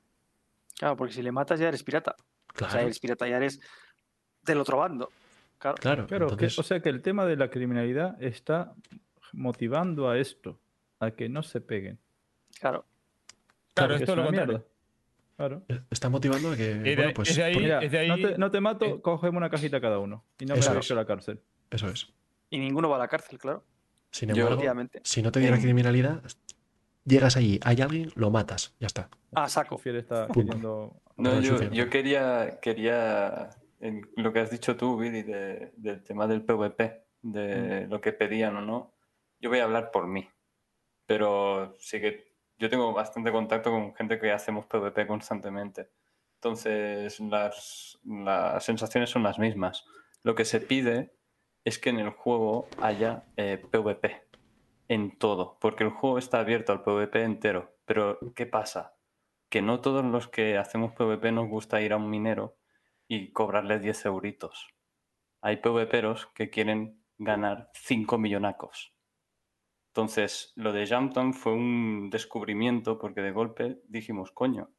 Claro, 0.79 0.97
porque 0.97 1.13
si 1.15 1.23
le 1.23 1.31
matas 1.31 1.61
ya 1.61 1.69
eres 1.69 1.83
pirata. 1.85 2.17
O 2.19 2.59
sea, 2.59 2.69
Claro, 2.69 2.81
eres 2.87 2.99
pirata, 2.99 3.29
ya 3.29 3.37
eres 3.37 3.61
del 4.43 4.59
otro 4.59 4.79
bando. 4.79 5.11
Claro. 5.59 5.77
claro. 5.81 6.07
Claro, 6.07 6.37
que- 6.37 6.47
o 6.47 6.63
sea 6.63 6.81
que 6.81 6.89
el 6.89 7.03
tema 7.03 7.25
de 7.27 7.37
la 7.37 7.51
criminalidad 7.51 8.21
está 8.21 8.73
motivando 9.33 10.09
a 10.09 10.19
esto, 10.19 10.59
a 10.99 11.13
que 11.13 11.29
no 11.29 11.43
se 11.45 11.61
peguen. 11.61 11.99
Claro. 12.59 12.85
Claro, 13.75 13.95
esto 13.95 14.13
es 14.13 14.19
lo 14.19 14.31
mierda. 14.31 14.65
Claro. 15.37 15.63
está 15.91 16.09
motivando 16.11 16.51
a 16.51 16.57
que, 16.57 16.75
de- 16.75 16.97
bueno, 16.97 17.13
pues 17.15 17.31
es 17.31 17.37
de 17.37 17.45
ahí- 17.45 17.57
Mira, 17.57 17.79
es 17.81 17.93
de 17.93 17.99
ahí- 17.99 18.09
no, 18.09 18.17
te, 18.17 18.39
no 18.39 18.51
te 18.51 18.61
mato, 18.61 18.85
eh, 18.87 19.01
cogemos 19.01 19.39
una 19.39 19.49
cajita 19.49 19.81
cada 19.81 19.99
uno. 19.99 20.25
Y 20.39 20.45
no 20.47 20.55
me 20.55 20.61
es. 20.61 20.69
a 20.91 20.95
la 20.95 21.07
cárcel. 21.07 21.41
eso 21.71 21.89
es. 21.89 22.13
Y 22.51 22.59
ninguno 22.59 22.89
va 22.91 22.97
a 22.97 22.99
la 22.99 23.09
cárcel, 23.09 23.39
claro. 23.39 23.65
Sin 24.11 24.31
embargo, 24.31 24.63
si 25.05 25.23
no 25.23 25.31
te 25.33 25.41
diera 25.41 25.57
en- 25.57 25.63
criminalidad, 25.63 26.23
llegas 27.05 27.37
allí, 27.37 27.61
hay 27.63 27.81
alguien, 27.81 28.11
lo 28.15 28.31
matas, 28.31 28.75
ya 28.81 28.87
está. 28.87 29.09
Ah, 29.33 29.49
saco. 29.49 29.79
Fiel 29.79 29.97
está 29.97 30.27
Pum. 30.27 30.45
queriendo. 30.45 31.01
No, 31.17 31.41
yo, 31.41 31.89
quería, 31.91 32.59
quería 32.61 33.51
en 33.81 34.09
lo 34.17 34.33
que 34.33 34.41
has 34.41 34.51
dicho 34.51 34.77
tú, 34.77 34.97
Billy, 34.99 35.23
de- 35.23 35.73
del 35.77 36.03
tema 36.03 36.27
del 36.27 36.43
PvP, 36.43 37.05
de 37.23 37.87
lo 37.89 38.01
que 38.01 38.13
pedían 38.13 38.57
o 38.57 38.61
no. 38.63 38.95
Yo 39.39 39.49
voy 39.51 39.59
a 39.61 39.65
hablar 39.65 39.91
por 39.91 40.07
mí, 40.07 40.29
pero 41.07 41.77
sí 41.79 42.01
que 42.01 42.33
yo 42.59 42.69
tengo 42.69 42.93
bastante 42.93 43.33
contacto 43.33 43.71
con 43.71 43.95
gente 43.95 44.19
que 44.19 44.33
hacemos 44.33 44.67
PvP 44.67 45.07
constantemente. 45.07 45.91
Entonces, 46.37 47.21
las, 47.21 47.99
las 48.05 48.65
sensaciones 48.65 49.11
son 49.11 49.23
las 49.23 49.39
mismas. 49.39 49.85
Lo 50.23 50.35
que 50.35 50.45
se 50.45 50.61
pide 50.61 51.15
es 51.65 51.79
que 51.79 51.91
en 51.91 51.99
el 51.99 52.11
juego 52.11 52.69
haya 52.81 53.25
eh, 53.37 53.63
PvP 53.71 54.23
en 54.89 55.17
todo, 55.19 55.59
porque 55.61 55.85
el 55.85 55.91
juego 55.91 56.19
está 56.19 56.41
abierto 56.41 56.73
al 56.73 56.83
PvP 56.83 57.23
entero. 57.23 57.77
Pero, 57.85 58.19
¿qué 58.35 58.47
pasa? 58.47 58.97
Que 59.49 59.63
no 59.63 59.81
todos 59.81 60.05
los 60.05 60.29
que 60.29 60.59
hacemos 60.59 60.93
PvP 60.93 61.33
nos 61.33 61.49
gusta 61.49 61.81
ir 61.81 61.93
a 61.93 61.97
un 61.97 62.11
minero 62.11 62.57
y 63.09 63.33
cobrarle 63.33 63.79
10 63.79 64.07
euritos. 64.07 64.69
Hay 65.41 65.59
PvPeros 65.59 66.27
que 66.35 66.51
quieren 66.51 67.05
ganar 67.19 67.71
5 67.75 68.19
millonacos. 68.19 68.95
Entonces, 69.89 70.53
lo 70.55 70.73
de 70.73 70.87
Jumpton 70.87 71.35
fue 71.35 71.53
un 71.53 72.11
descubrimiento 72.11 72.99
porque 72.99 73.21
de 73.21 73.33
golpe 73.33 73.81
dijimos, 73.89 74.31
coño, 74.31 74.71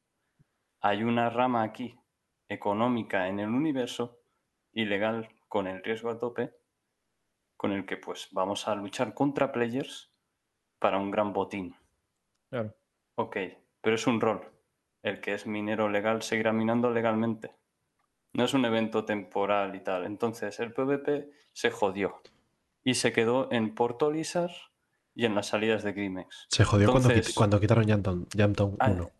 hay 0.79 1.03
una 1.03 1.29
rama 1.29 1.63
aquí 1.63 1.99
económica 2.47 3.27
en 3.27 3.39
el 3.39 3.49
universo, 3.49 4.21
ilegal, 4.71 5.29
con 5.47 5.67
el 5.67 5.83
riesgo 5.83 6.09
a 6.09 6.17
tope, 6.17 6.53
con 7.61 7.73
el 7.73 7.85
que 7.85 7.95
pues 7.95 8.27
vamos 8.31 8.67
a 8.67 8.73
luchar 8.73 9.13
contra 9.13 9.51
players 9.51 10.09
para 10.79 10.97
un 10.97 11.11
gran 11.11 11.31
botín. 11.31 11.75
Claro. 12.49 12.73
Ok, 13.13 13.37
pero 13.81 13.95
es 13.97 14.07
un 14.07 14.19
rol. 14.19 14.41
El 15.03 15.21
que 15.21 15.35
es 15.35 15.45
minero 15.45 15.87
legal 15.87 16.23
seguirá 16.23 16.53
minando 16.53 16.89
legalmente. 16.89 17.53
No 18.33 18.45
es 18.45 18.55
un 18.55 18.65
evento 18.65 19.05
temporal 19.05 19.75
y 19.75 19.81
tal. 19.81 20.05
Entonces 20.05 20.59
el 20.59 20.73
PvP 20.73 21.29
se 21.53 21.69
jodió 21.69 22.19
y 22.83 22.95
se 22.95 23.13
quedó 23.13 23.47
en 23.51 23.75
Portolizar 23.75 24.49
y 25.13 25.25
en 25.25 25.35
las 25.35 25.45
salidas 25.49 25.83
de 25.83 25.93
Grimex. 25.93 26.47
Se 26.49 26.63
jodió 26.63 26.89
cuando, 26.91 27.09
Entonces- 27.11 27.35
cuando 27.35 27.59
quitaron 27.59 27.87
Jamtown, 27.87 28.27
Jamtown 28.35 28.75
Ah, 28.79 28.89
1. 28.89 29.11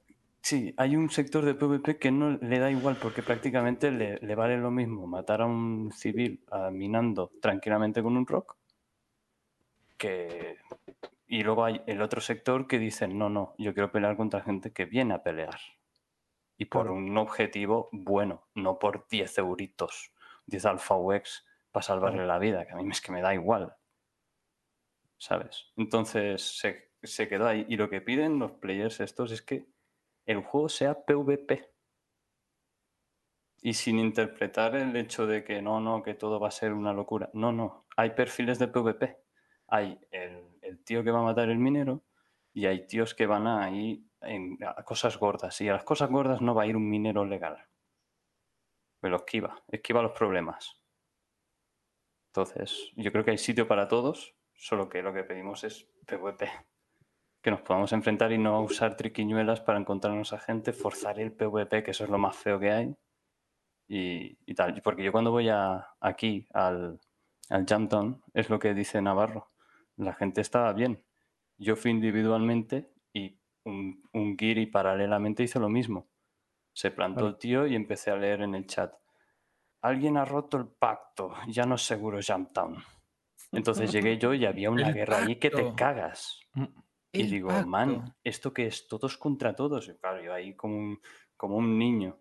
Sí, 0.43 0.73
hay 0.77 0.95
un 0.95 1.09
sector 1.11 1.45
de 1.45 1.53
PvP 1.53 1.99
que 1.99 2.11
no 2.11 2.31
le 2.31 2.59
da 2.59 2.71
igual 2.71 2.97
porque 3.01 3.21
prácticamente 3.21 3.91
le, 3.91 4.17
le 4.17 4.35
vale 4.35 4.57
lo 4.57 4.71
mismo 4.71 5.05
matar 5.07 5.41
a 5.41 5.45
un 5.45 5.91
civil 5.93 6.43
ah, 6.51 6.71
minando 6.71 7.31
tranquilamente 7.41 8.01
con 8.01 8.17
un 8.17 8.25
rock 8.25 8.57
que... 9.97 10.57
Y 11.27 11.43
luego 11.43 11.63
hay 11.63 11.81
el 11.87 12.01
otro 12.01 12.19
sector 12.19 12.67
que 12.67 12.79
dice, 12.79 13.07
no, 13.07 13.29
no, 13.29 13.55
yo 13.57 13.73
quiero 13.73 13.91
pelear 13.91 14.17
contra 14.17 14.41
gente 14.41 14.73
que 14.73 14.85
viene 14.85 15.13
a 15.13 15.23
pelear. 15.23 15.59
Y 16.57 16.65
por 16.65 16.87
Claro. 16.87 16.95
un 16.95 17.17
objetivo 17.17 17.87
bueno, 17.91 18.47
no 18.55 18.79
por 18.79 19.07
10 19.09 19.37
euritos, 19.37 20.11
10 20.47 20.65
alfa 20.65 20.95
UX 20.95 21.45
para 21.71 21.83
salvarle 21.83 22.25
la 22.25 22.39
vida, 22.39 22.65
que 22.65 22.73
a 22.73 22.75
mí 22.77 22.89
es 22.89 22.99
que 23.01 23.11
me 23.11 23.21
da 23.21 23.33
igual. 23.33 23.75
¿Sabes? 25.17 25.71
Entonces 25.77 26.41
se, 26.57 26.91
se 27.03 27.27
quedó 27.29 27.47
ahí. 27.47 27.65
Y 27.69 27.77
lo 27.77 27.89
que 27.89 28.01
piden 28.01 28.39
los 28.39 28.51
players 28.53 28.99
estos 28.99 29.31
es 29.31 29.41
que 29.41 29.67
el 30.25 30.43
juego 30.43 30.69
sea 30.69 31.03
PvP. 31.05 31.71
Y 33.63 33.73
sin 33.73 33.99
interpretar 33.99 34.75
el 34.75 34.95
hecho 34.95 35.27
de 35.27 35.43
que 35.43 35.61
no, 35.61 35.79
no, 35.79 36.01
que 36.01 36.15
todo 36.15 36.39
va 36.39 36.47
a 36.47 36.51
ser 36.51 36.73
una 36.73 36.93
locura. 36.93 37.29
No, 37.33 37.51
no. 37.51 37.85
Hay 37.95 38.11
perfiles 38.11 38.57
de 38.57 38.67
PvP. 38.67 39.17
Hay 39.67 39.99
el, 40.11 40.83
tío 40.83 41.03
que 41.03 41.11
va 41.11 41.19
a 41.19 41.23
matar 41.23 41.49
el 41.49 41.59
minero 41.59 42.03
y 42.53 42.65
hay 42.65 42.87
tíos 42.87 43.13
que 43.13 43.27
van 43.27 43.47
a 43.47 43.69
ir 43.69 44.03
en, 44.21 44.57
a 44.65 44.83
cosas 44.83 45.17
gordas. 45.17 45.61
Y 45.61 45.69
a 45.69 45.73
las 45.73 45.83
cosas 45.83 46.09
gordas 46.09 46.41
no 46.41 46.55
va 46.55 46.63
a 46.63 46.67
ir 46.67 46.75
un 46.75 46.89
minero 46.89 47.23
legal. 47.23 47.67
Pero 48.99 49.17
esquiva, 49.17 49.61
esquiva 49.67 50.01
los 50.01 50.11
problemas. 50.11 50.81
Entonces, 52.29 52.91
yo 52.95 53.11
creo 53.11 53.25
que 53.25 53.31
hay 53.31 53.37
sitio 53.37 53.67
para 53.67 53.87
todos, 53.87 54.35
solo 54.53 54.89
que 54.89 55.01
lo 55.01 55.13
que 55.13 55.23
pedimos 55.23 55.63
es 55.63 55.87
PvP. 56.05 56.49
Que 57.41 57.51
nos 57.51 57.61
podamos 57.61 57.91
enfrentar 57.93 58.31
y 58.31 58.37
no 58.37 58.61
usar 58.61 58.95
triquiñuelas 58.95 59.61
para 59.61 59.79
encontrarnos 59.79 60.33
a 60.33 60.39
gente, 60.39 60.73
forzar 60.73 61.19
el 61.19 61.31
PvP, 61.31 61.83
que 61.83 61.91
eso 61.91 62.03
es 62.03 62.09
lo 62.09 62.17
más 62.17 62.35
feo 62.35 62.59
que 62.59 62.71
hay. 62.71 62.95
Y, 63.87 64.37
y 64.45 64.53
tal. 64.53 64.79
Porque 64.83 65.03
yo 65.03 65.11
cuando 65.11 65.31
voy 65.31 65.49
a, 65.49 65.89
aquí 65.99 66.47
al, 66.53 66.99
al 67.49 67.65
Jumpdown, 67.67 68.23
es 68.33 68.49
lo 68.49 68.59
que 68.59 68.73
dice 68.73 69.01
Navarro. 69.01 69.51
La 69.97 70.13
gente 70.13 70.41
estaba 70.41 70.71
bien. 70.73 71.03
Yo 71.57 71.75
fui 71.75 71.91
individualmente 71.91 72.93
y 73.13 73.39
un, 73.65 74.03
un 74.13 74.37
Giri 74.37 74.67
paralelamente 74.67 75.43
hizo 75.43 75.59
lo 75.59 75.69
mismo. 75.69 76.07
Se 76.73 76.91
plantó 76.91 77.27
el 77.27 77.37
tío 77.37 77.67
y 77.67 77.75
empecé 77.75 78.11
a 78.11 78.15
leer 78.15 78.41
en 78.41 78.55
el 78.55 78.65
chat. 78.65 78.93
Alguien 79.81 80.17
ha 80.17 80.25
roto 80.25 80.57
el 80.57 80.67
pacto, 80.67 81.33
ya 81.47 81.65
no 81.65 81.75
es 81.75 81.81
seguro 81.81 82.19
Jumptown. 82.25 82.77
Entonces 83.51 83.91
llegué 83.91 84.17
yo 84.17 84.33
y 84.33 84.45
había 84.45 84.69
una 84.69 84.91
guerra 84.91 85.17
allí 85.17 85.35
que 85.35 85.49
te 85.49 85.63
pacto. 85.73 86.39
Y 87.13 87.23
digo, 87.23 87.49
pacto. 87.49 87.67
man, 87.67 88.15
¿esto 88.23 88.53
qué 88.53 88.67
es? 88.67 88.87
Todos 88.87 89.17
contra 89.17 89.55
todos. 89.55 89.87
Y 89.89 89.93
claro, 89.97 90.21
yo 90.23 90.33
ahí 90.33 90.55
como 90.55 90.77
un, 90.77 90.99
como 91.35 91.57
un 91.57 91.77
niño, 91.77 92.17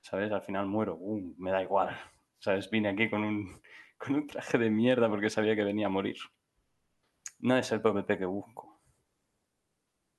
¿sabes? 0.00 0.30
Al 0.32 0.42
final 0.42 0.66
muero, 0.66 0.96
uh, 1.00 1.34
me 1.38 1.50
da 1.50 1.62
igual. 1.62 1.88
¿Sabes? 2.38 2.70
Vine 2.70 2.90
aquí 2.90 3.08
con 3.10 3.24
un, 3.24 3.60
con 3.98 4.14
un 4.14 4.26
traje 4.26 4.58
de 4.58 4.70
mierda 4.70 5.08
porque 5.08 5.30
sabía 5.30 5.56
que 5.56 5.64
venía 5.64 5.86
a 5.86 5.90
morir. 5.90 6.16
No 7.40 7.56
es 7.56 7.70
el 7.72 7.80
PvP 7.80 8.18
que 8.18 8.24
busco. 8.26 8.80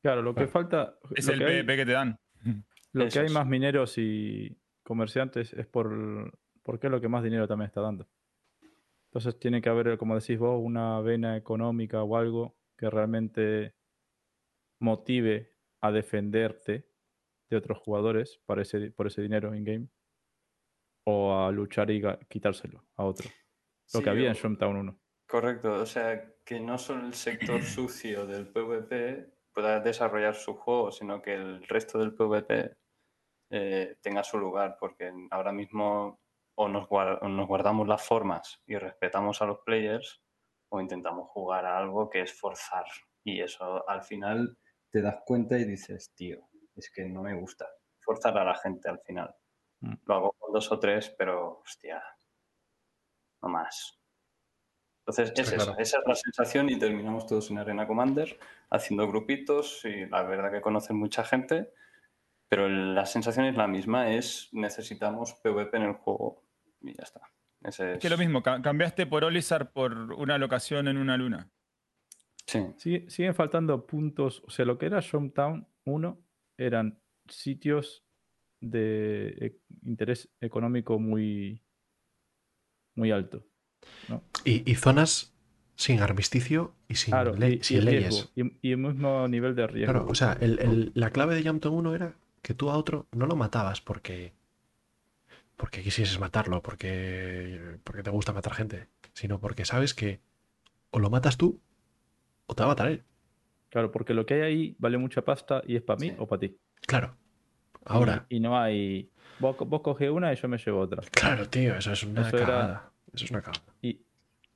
Claro, 0.01 0.21
lo 0.21 0.33
que 0.33 0.47
falta. 0.47 0.97
Es 1.15 1.27
el 1.27 1.39
que 1.39 1.45
hay- 1.45 1.65
que 1.65 1.85
te 1.85 1.91
dan. 1.91 2.19
Lo 2.91 3.03
Eso 3.03 3.13
que 3.13 3.19
hay 3.19 3.25
es. 3.27 3.31
más 3.33 3.45
mineros 3.45 3.99
y 3.99 4.57
comerciantes 4.81 5.53
es 5.53 5.67
por 5.67 6.33
porque 6.63 6.87
es 6.87 6.91
lo 6.91 6.99
que 6.99 7.07
más 7.07 7.23
dinero 7.23 7.47
también 7.47 7.67
está 7.67 7.81
dando. 7.81 8.07
Entonces 9.09 9.37
tiene 9.39 9.61
que 9.61 9.69
haber, 9.69 9.95
como 9.99 10.15
decís 10.15 10.39
vos, 10.39 10.59
una 10.59 10.99
vena 11.01 11.37
económica 11.37 12.01
o 12.01 12.17
algo 12.17 12.55
que 12.75 12.89
realmente 12.89 13.75
motive 14.79 15.55
a 15.81 15.91
defenderte 15.91 16.89
de 17.49 17.57
otros 17.57 17.79
jugadores 17.79 18.41
para 18.45 18.61
ese, 18.61 18.91
por 18.91 19.07
ese 19.07 19.21
dinero 19.21 19.55
in-game 19.55 19.87
o 21.05 21.33
a 21.35 21.51
luchar 21.51 21.89
y 21.91 22.01
quitárselo 22.27 22.85
a 22.95 23.05
otro. 23.05 23.29
Lo 23.93 23.99
Sí, 23.99 24.03
que 24.03 24.09
había 24.09 24.29
en 24.29 24.35
Showdown 24.35 24.77
1. 24.77 24.99
Correcto, 25.27 25.73
o 25.73 25.85
sea, 25.85 26.35
que 26.43 26.59
no 26.59 26.77
solo 26.77 27.05
el 27.05 27.13
sector 27.13 27.61
sucio 27.63 28.25
del 28.25 28.47
PvP 28.47 29.31
pueda 29.51 29.79
desarrollar 29.79 30.35
su 30.35 30.55
juego, 30.55 30.91
sino 30.91 31.21
que 31.21 31.33
el 31.33 31.67
resto 31.67 31.99
del 31.99 32.13
PvP 32.13 32.77
eh, 33.51 33.97
tenga 34.01 34.23
su 34.23 34.37
lugar, 34.37 34.77
porque 34.79 35.11
ahora 35.31 35.51
mismo 35.51 36.21
o 36.55 36.67
nos, 36.67 36.89
nos 36.89 37.47
guardamos 37.47 37.87
las 37.87 38.05
formas 38.05 38.61
y 38.65 38.75
respetamos 38.75 39.41
a 39.41 39.45
los 39.45 39.59
players, 39.59 40.21
o 40.71 40.81
intentamos 40.81 41.29
jugar 41.29 41.65
a 41.65 41.77
algo 41.77 42.09
que 42.09 42.21
es 42.21 42.33
forzar. 42.33 42.85
Y 43.23 43.41
eso 43.41 43.87
al 43.89 44.03
final 44.03 44.57
te 44.89 45.01
das 45.01 45.17
cuenta 45.25 45.57
y 45.57 45.65
dices, 45.65 46.11
tío, 46.15 46.49
es 46.75 46.89
que 46.91 47.05
no 47.05 47.23
me 47.23 47.33
gusta 47.35 47.67
forzar 47.99 48.37
a 48.37 48.43
la 48.43 48.55
gente 48.55 48.89
al 48.89 48.99
final. 48.99 49.35
Mm. 49.81 49.93
Lo 50.05 50.15
hago 50.15 50.31
con 50.37 50.51
dos 50.53 50.71
o 50.71 50.79
tres, 50.79 51.13
pero 51.17 51.59
hostia, 51.59 52.01
no 53.41 53.49
más. 53.49 53.95
Entonces, 55.05 55.31
es 55.35 55.51
claro. 55.63 55.75
esa 55.79 55.97
es 55.97 56.03
la 56.05 56.15
sensación 56.15 56.69
y 56.69 56.77
terminamos 56.77 57.25
todos 57.25 57.49
en 57.49 57.57
Arena 57.57 57.87
Commander 57.87 58.37
haciendo 58.69 59.07
grupitos 59.07 59.83
y 59.85 60.05
la 60.05 60.21
verdad 60.23 60.51
que 60.51 60.61
conocen 60.61 60.97
mucha 60.97 61.23
gente, 61.23 61.73
pero 62.47 62.67
la 62.69 63.05
sensación 63.05 63.45
es 63.45 63.55
la 63.57 63.67
misma, 63.67 64.11
es 64.11 64.49
necesitamos 64.51 65.33
PvP 65.35 65.77
en 65.77 65.83
el 65.83 65.93
juego 65.93 66.43
y 66.81 66.93
ya 66.95 67.03
está. 67.03 67.21
Ese 67.63 67.93
Es 67.93 67.99
que 67.99 68.09
lo 68.09 68.17
mismo, 68.17 68.43
ca- 68.43 68.61
cambiaste 68.61 69.05
por 69.07 69.23
Olizar 69.23 69.71
por 69.71 69.93
una 70.13 70.37
locación 70.37 70.87
en 70.87 70.97
una 70.97 71.17
luna. 71.17 71.49
Sí, 72.49 72.65
Sigue- 72.77 73.09
siguen 73.09 73.35
faltando 73.35 73.85
puntos. 73.85 74.43
O 74.45 74.49
sea, 74.49 74.65
lo 74.65 74.77
que 74.77 74.87
era 74.87 74.99
Showdown 75.01 75.67
1 75.85 76.19
eran 76.57 76.99
sitios 77.27 78.03
de 78.59 79.27
e- 79.39 79.57
interés 79.85 80.29
económico 80.41 80.97
muy, 80.99 81.61
muy 82.95 83.11
alto. 83.11 83.45
¿no? 84.09 84.23
Y, 84.43 84.69
y 84.69 84.75
zonas 84.75 85.33
sin 85.75 86.01
armisticio 86.01 86.73
y 86.87 86.95
sin, 86.95 87.11
Claro, 87.11 87.35
ley- 87.35 87.53
y, 87.53 87.59
y 87.59 87.63
sin 87.63 87.77
el 87.77 87.85
leyes. 87.85 88.29
riesgo, 88.35 88.51
y, 88.61 88.67
y 88.69 88.71
el 88.71 88.77
mismo 88.77 89.27
nivel 89.27 89.55
de 89.55 89.67
riesgo. 89.67 89.93
Claro, 89.93 90.07
o 90.09 90.15
sea, 90.15 90.33
el- 90.41 90.59
el- 90.59 90.91
la 90.95 91.11
clave 91.11 91.35
de 91.35 91.43
Jumpton 91.47 91.73
1 91.73 91.95
era 91.95 92.15
que 92.41 92.53
tú 92.53 92.69
a 92.69 92.77
otro 92.77 93.07
no 93.11 93.25
lo 93.27 93.35
matabas 93.35 93.79
porque 93.81 94.33
porque 95.55 95.81
quisieses 95.83 96.17
matarlo, 96.21 96.61
porque, 96.61 97.77
porque 97.83 98.01
te 98.01 98.09
gusta 98.09 98.31
matar 98.31 98.53
gente, 98.53 98.87
sino 99.13 99.39
porque 99.41 99.65
sabes 99.65 99.93
que 99.93 100.21
o 100.89 100.99
lo 100.99 101.09
matas 101.09 101.35
tú 101.37 101.59
o 102.49 102.55
te 102.55 102.63
va 102.63 102.67
a 102.67 102.71
matar 102.71 102.87
él. 102.87 103.03
Claro, 103.69 103.91
porque 103.91 104.13
lo 104.15 104.25
que 104.25 104.33
hay 104.35 104.41
ahí 104.41 104.75
vale 104.79 104.97
mucha 104.97 105.23
pasta 105.23 105.61
y 105.67 105.75
es 105.75 105.83
para 105.83 105.99
mí 105.99 106.09
Sí. 106.09 106.15
o 106.17 106.27
para 106.27 106.39
ti. 106.39 106.57
Claro. 106.87 107.15
Ahora, 107.85 108.25
Y, 108.29 108.37
y 108.37 108.39
no 108.39 108.57
hay. 108.59 109.11
Vos, 109.39 109.55
co- 109.55 109.65
vos 109.65 109.81
coges 109.81 110.09
una 110.09 110.33
y 110.33 110.35
yo 110.35 110.47
me 110.47 110.57
llevo 110.57 110.79
otra. 110.79 111.03
claro, 111.11 111.47
tío, 111.47 111.75
eso 111.75 111.91
es 111.91 112.03
una 112.03 112.21
Eso 112.27 112.37
era- 112.37 112.45
cagada. 112.45 112.91
Eso 113.13 113.25
es 113.25 113.31
una 113.31 113.41
cagada. 113.41 113.63
Y 113.81 114.01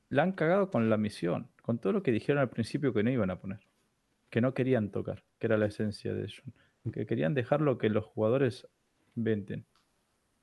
la 0.10 0.24
han 0.24 0.32
cagado 0.34 0.70
con 0.72 0.90
la 0.90 0.98
misión, 0.98 1.50
con 1.62 1.78
todo 1.80 1.94
lo 1.94 2.02
que 2.04 2.12
dijeron 2.12 2.42
al 2.42 2.50
principio 2.50 2.94
que 2.94 3.04
no 3.04 3.12
iban 3.12 3.30
a 3.30 3.40
poner. 3.40 3.60
Que 4.30 4.42
no 4.42 4.54
querían 4.56 4.90
tocar, 4.90 5.24
que 5.40 5.46
era 5.48 5.58
la 5.58 5.68
esencia 5.68 6.14
de 6.14 6.26
eso. 6.26 6.42
Que 6.92 7.06
querían 7.06 7.34
dejar 7.36 7.62
lo 7.62 7.78
que 7.78 7.90
los 7.90 8.04
jugadores 8.06 8.68
venden. 9.16 9.66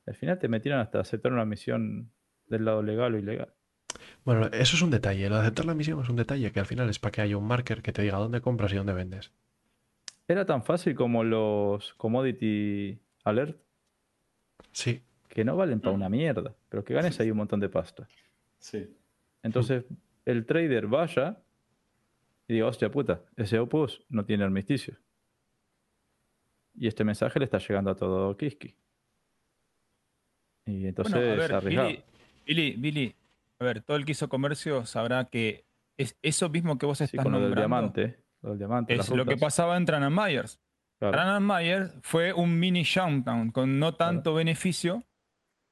Al 0.07 0.15
final 0.15 0.39
te 0.39 0.49
metieron 0.49 0.81
hasta 0.81 1.01
aceptar 1.01 1.33
una 1.33 1.45
misión 1.45 2.11
del 2.47 2.65
lado 2.65 2.83
legal 2.83 3.15
o 3.15 3.19
ilegal. 3.19 3.53
Bueno, 4.25 4.47
eso 4.47 4.77
es 4.77 4.83
un 4.83 4.91
detalle. 4.91 5.29
Lo 5.29 5.37
de 5.37 5.43
aceptar 5.43 5.65
la 5.67 5.75
misión 5.75 6.01
es 6.03 6.09
un 6.09 6.17
detalle 6.17 6.53
que 6.53 6.61
al 6.61 6.67
final 6.67 6.89
es 6.89 6.99
para 6.99 7.13
que 7.13 7.21
haya 7.23 7.37
un 7.37 7.47
marker 7.47 7.83
que 7.83 7.93
te 7.93 8.03
diga 8.03 8.19
dónde 8.19 8.41
compras 8.41 8.73
y 8.73 8.77
dónde 8.77 8.93
vendes. 8.93 9.33
Era 10.29 10.45
tan 10.47 10.63
fácil 10.63 10.95
como 10.95 11.25
los 11.25 11.95
commodity 11.95 12.99
alert, 13.25 13.59
Sí, 14.73 15.03
que 15.29 15.45
no 15.45 15.57
valen 15.57 15.81
para 15.81 15.95
una 15.95 16.09
mierda, 16.09 16.55
pero 16.69 16.85
que 16.85 16.95
ganes 16.95 17.19
ahí 17.19 17.31
un 17.31 17.39
montón 17.39 17.59
de 17.61 17.69
pasta. 17.69 18.07
sí. 18.59 18.89
Entonces, 19.43 19.85
el 20.27 20.45
trader 20.45 20.87
vaya 20.87 21.39
y 22.47 22.53
diga, 22.55 22.67
hostia 22.67 22.91
puta, 22.91 23.23
ese 23.37 23.59
Opus 23.59 24.03
no 24.11 24.25
tiene 24.27 24.45
armisticio. 24.45 24.99
Y 26.77 26.87
este 26.87 27.05
mensaje 27.05 27.39
le 27.39 27.47
está 27.47 27.57
llegando 27.59 27.91
a 27.91 27.95
todo 27.97 28.37
Kiski. 28.37 28.75
Y 30.67 30.87
entonces, 30.87 31.15
Bueno, 31.15 31.33
a 31.33 31.37
ver, 31.37 31.55
arriesgado. 31.55 31.89
Billy, 31.89 32.03
Billy, 32.47 32.73
Billy, 32.77 33.15
a 33.61 33.65
ver, 33.65 33.83
todo 33.83 33.97
el 33.97 34.05
que 34.05 34.13
hizo 34.13 34.29
comercio 34.29 34.87
sabrá 34.87 35.27
que 35.27 35.67
es 35.99 36.17
eso 36.23 36.49
mismo 36.49 36.79
que 36.79 36.87
vos 36.87 36.99
Sí, 36.99 37.05
estás 37.05 37.23
con 37.23 37.33
lo 37.33 37.39
del 37.41 37.49
nombrando 37.51 37.69
diamante. 37.69 38.25
Lo 38.43 38.51
del 38.51 38.59
diamante, 38.59 38.97
las 38.97 39.11
es 39.11 39.15
lo 39.17 39.27
que 39.27 39.37
pasaba 39.37 39.77
en 39.77 39.85
Tran 39.85 40.13
Myers. 40.15 40.59
Claro. 40.99 41.13
Tran 41.13 41.47
Myers 41.47 41.95
fue 42.03 42.33
un 42.33 42.59
mini 42.59 42.83
Shoutdown 42.83 43.51
con 43.53 43.79
no 43.79 43.95
tanto 43.97 44.33
beneficio, 44.35 45.05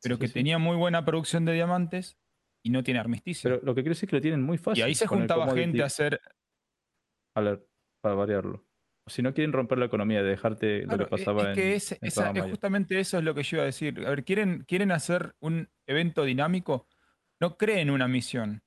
pero 0.03 0.17
Sí, 0.17 0.21
que 0.21 0.29
sí. 0.29 0.35
tenía 0.35 0.59
muy 0.59 0.77
buena 0.77 1.05
producción 1.05 1.45
de 1.47 1.55
diamantes 1.55 2.19
y 2.63 2.71
no 2.71 2.83
tiene 2.83 3.01
armisticio. 3.01 3.49
Pero 3.51 3.63
lo 3.65 3.75
que 3.75 3.83
quiere 3.83 3.91
decir 3.95 4.07
es 4.07 4.11
que 4.11 4.17
lo 4.17 4.23
tienen 4.23 4.43
muy 4.43 4.59
fácil. 4.59 4.81
y 4.81 4.87
ahí 4.87 4.95
se 4.95 5.07
con 5.07 5.19
juntaba 5.21 5.51
gente 5.55 5.83
a 5.83 5.87
hacer. 5.87 6.21
alert, 7.35 7.65
para 8.03 8.15
variarlo. 8.15 8.67
Si 9.07 9.23
no 9.23 9.33
quieren 9.33 9.53
romper 9.55 9.79
la 9.79 9.87
economía, 9.87 10.23
de 10.23 10.29
dejarte 10.29 10.83
Claro, 10.83 10.99
lo 10.99 11.05
que 11.07 11.11
pasaba 11.11 11.51
es 11.53 11.55
que 11.57 11.71
en, 11.71 11.77
es- 11.77 11.93
en 11.93 11.99
esa- 12.03 12.31
es 12.33 12.43
justamente 12.43 13.01
eso 13.01 13.17
es 13.17 13.25
lo 13.25 13.35
que 13.35 13.43
yo 13.43 13.57
iba 13.57 13.63
a 13.63 13.67
decir. 13.67 14.05
A 14.07 14.11
ver, 14.11 14.25
¿quieren, 14.25 14.65
quieren 14.69 14.93
hacer 14.93 15.35
un 15.41 15.71
evento 15.87 16.25
dinámico? 16.25 16.87
No 17.41 17.57
creen 17.57 17.91
una 17.91 18.09
misión. 18.09 18.63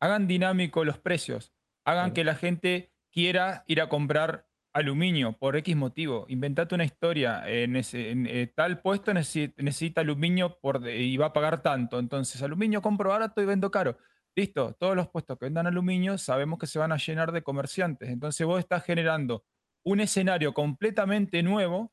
Hagan 0.00 0.26
dinámico 0.26 0.84
los 0.84 0.98
precios. 0.98 1.52
Hagan 1.84 2.12
que 2.12 2.24
la 2.24 2.34
gente 2.34 2.92
quiera 3.10 3.64
ir 3.66 3.80
a 3.80 3.88
comprar 3.88 4.46
aluminio 4.72 5.32
por 5.32 5.56
X 5.56 5.74
motivo. 5.76 6.26
Inventate 6.28 6.74
una 6.74 6.84
historia. 6.84 7.42
En 7.46 7.76
ese, 7.76 8.10
en, 8.10 8.26
eh, 8.26 8.52
tal 8.54 8.80
puesto 8.80 9.12
necesi- 9.12 9.54
necesita, 9.56 10.00
aluminio 10.02 10.58
por 10.60 10.88
y 10.88 11.16
va 11.16 11.26
a 11.26 11.32
pagar 11.32 11.62
tanto. 11.62 11.98
Entonces, 11.98 12.42
aluminio 12.42 12.82
compro 12.82 13.10
barato 13.10 13.42
y 13.42 13.46
vendo 13.46 13.70
caro. 13.70 13.98
Listo, 14.36 14.74
todos 14.78 14.94
los 14.94 15.08
puestos 15.08 15.38
que 15.38 15.46
vendan 15.46 15.66
aluminio 15.66 16.16
sabemos 16.16 16.58
que 16.58 16.66
se 16.66 16.78
van 16.78 16.92
a 16.92 16.96
llenar 16.96 17.32
de 17.32 17.42
comerciantes. 17.42 18.10
Entonces 18.10 18.46
vos 18.46 18.60
estás 18.60 18.84
generando 18.84 19.44
un 19.84 20.00
escenario 20.00 20.54
completamente 20.54 21.42
nuevo 21.42 21.92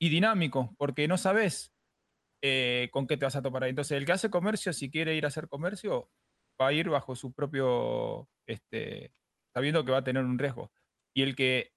y 0.00 0.08
dinámico, 0.08 0.74
porque 0.76 1.06
no 1.06 1.16
sabes 1.18 1.71
eh, 2.44 2.88
con 2.90 3.06
qué 3.06 3.16
te 3.16 3.24
vas 3.24 3.36
a 3.36 3.42
topar 3.42 3.62
ahí. 3.62 3.70
Entonces, 3.70 3.96
el 3.96 4.04
que 4.04 4.12
hace 4.12 4.28
comercio, 4.28 4.72
si 4.72 4.90
quiere 4.90 5.14
ir 5.14 5.24
a 5.24 5.28
hacer 5.28 5.48
comercio, 5.48 6.10
va 6.60 6.68
a 6.68 6.72
ir 6.72 6.88
bajo 6.88 7.14
su 7.14 7.32
propio, 7.32 8.28
este, 8.46 9.12
sabiendo 9.54 9.84
que 9.84 9.92
va 9.92 9.98
a 9.98 10.04
tener 10.04 10.24
un 10.24 10.38
riesgo. 10.38 10.72
Y 11.14 11.22
el 11.22 11.36
que 11.36 11.72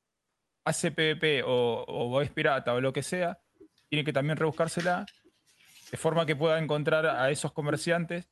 hace 0.63 0.91
PvP 0.91 1.43
o, 1.43 1.83
o 1.87 2.21
es 2.21 2.31
pirata 2.31 2.73
o 2.73 2.81
lo 2.81 2.91
que 2.91 3.03
sea, 3.03 3.37
tiene 3.89 4.03
que 4.03 4.11
también 4.11 4.37
rebuscársela 4.37 5.05
de 5.91 5.97
forma 5.97 6.25
que 6.25 6.35
pueda 6.35 6.57
encontrar 6.57 7.05
a 7.05 7.29
esos 7.29 7.53
comerciantes 7.53 8.27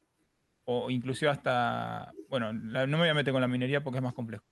o 0.66 0.90
inclusive 0.90 1.30
hasta, 1.30 2.12
bueno, 2.30 2.52
no 2.52 2.88
me 2.88 2.98
voy 2.98 3.10
a 3.10 3.14
meter 3.14 3.32
con 3.32 3.42
la 3.42 3.48
minería 3.48 3.84
porque 3.84 4.00
es 4.00 4.03
más 4.03 4.16
complejo, 4.16 4.45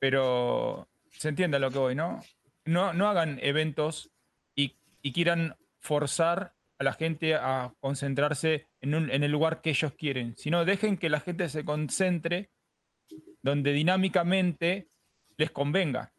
pero 0.00 0.88
se 1.10 1.28
entiende 1.28 1.58
a 1.58 1.60
lo 1.60 1.70
que 1.70 1.78
voy, 1.78 1.94
¿no? 1.94 2.20
No, 2.64 2.92
no 2.92 3.08
hagan 3.08 3.38
eventos 3.42 4.10
y 5.00 5.12
quieran 5.12 5.56
forzar 5.78 6.57
a 6.78 6.84
la 6.84 6.92
gente 6.92 7.34
a 7.34 7.72
concentrarse 7.80 8.66
en, 8.80 8.94
un- 8.94 9.10
en 9.10 9.24
el 9.24 9.30
lugar 9.32 9.60
que 9.60 9.70
ellos 9.70 9.92
quieren, 9.94 10.36
sino 10.36 10.64
dejen 10.64 10.96
que 10.96 11.08
la 11.10 11.20
gente 11.20 11.48
se 11.48 11.64
concentre 11.64 12.50
donde 13.42 13.72
dinámicamente 13.72 14.88
les 15.36 15.50
convenga 15.50 16.12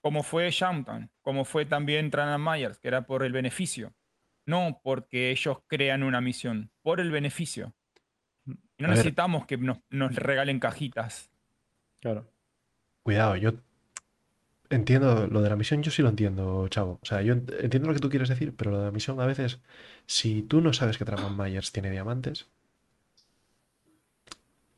como 0.00 0.22
fue 0.24 0.50
Shampton, 0.50 1.10
como 1.20 1.44
fue 1.44 1.64
también 1.64 2.10
Tranan 2.10 2.42
Myers, 2.42 2.78
que 2.78 2.88
era 2.88 3.02
por 3.06 3.22
el 3.22 3.30
beneficio, 3.32 3.94
no 4.46 4.80
porque 4.82 5.30
ellos 5.30 5.58
crean 5.68 6.02
una 6.02 6.20
misión, 6.20 6.72
por 6.82 6.98
el 6.98 7.12
beneficio. 7.12 7.72
Y 8.44 8.50
no 8.82 8.86
A 8.86 8.88
ver. 8.88 8.90
necesitamos 8.98 9.46
que 9.46 9.56
nos, 9.58 9.78
nos 9.90 10.12
regalen 10.16 10.58
cajitas. 10.58 11.30
Claro. 12.00 12.26
Cuidado, 13.04 13.36
yo 13.36 13.52
entiendo 14.74 15.26
lo 15.28 15.40
de 15.42 15.50
la 15.50 15.56
misión, 15.56 15.82
yo 15.82 15.90
sí 15.90 16.02
lo 16.02 16.08
entiendo, 16.08 16.66
chavo. 16.68 16.98
O 17.02 17.06
sea, 17.06 17.22
yo 17.22 17.34
ent- 17.34 17.54
entiendo 17.60 17.88
lo 17.88 17.94
que 17.94 18.00
tú 18.00 18.08
quieres 18.10 18.28
decir, 18.28 18.54
pero 18.56 18.70
lo 18.72 18.78
de 18.78 18.84
la 18.86 18.90
misión 18.90 19.20
a 19.20 19.26
veces, 19.26 19.60
si 20.06 20.42
tú 20.42 20.60
no 20.60 20.72
sabes 20.72 20.98
que 20.98 21.04
Traman 21.04 21.36
Myers 21.36 21.72
tiene 21.72 21.90
diamantes, 21.90 22.46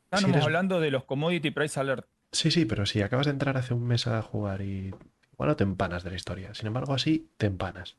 Estábamos 0.05 0.31
eres- 0.31 0.44
hablando 0.44 0.81
de 0.81 0.90
los 0.90 1.05
commodity 1.05 1.50
price 1.50 1.78
alert. 1.81 2.06
sí, 2.32 2.50
sí, 2.50 2.64
pero 2.64 2.86
si 2.86 3.02
acabas 3.02 3.26
de 3.26 3.32
entrar 3.32 3.56
hace 3.56 3.74
un 3.74 3.84
mes 3.86 4.06
a 4.06 4.23
jugar 4.23 4.60
y 4.62 4.94
igual 5.32 5.48
no 5.48 5.56
te 5.56 5.64
empanas 5.64 6.05
de 6.05 6.10
la 6.10 6.16
historia. 6.16 6.55
Sin 6.55 6.66
embargo, 6.66 6.94
así 6.94 7.28
te 7.36 7.47
empanas. 7.47 7.97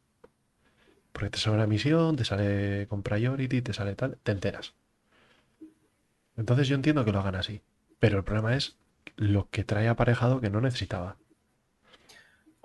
Porque 1.12 1.30
te 1.30 1.38
sale 1.40 1.56
una 1.56 1.68
misión, 1.68 2.16
te 2.16 2.26
sale 2.26 2.88
con 2.88 3.02
priority, 3.04 3.62
te 3.62 3.74
sale 3.74 3.96
tal, 3.96 4.18
te 4.24 4.32
enteras. 4.32 4.74
Entonces 6.38 6.68
yo 6.68 6.76
entiendo 6.76 7.06
que 7.06 7.12
lo 7.12 7.20
hagan 7.20 7.36
así. 7.36 7.62
Pero 8.00 8.18
el 8.18 8.24
problema 8.24 8.56
es 8.56 8.76
lo 9.16 9.50
que 9.50 9.64
trae 9.64 9.88
aparejado 9.88 10.42
que 10.42 10.50
no 10.50 10.60
necesitaba. 10.62 11.16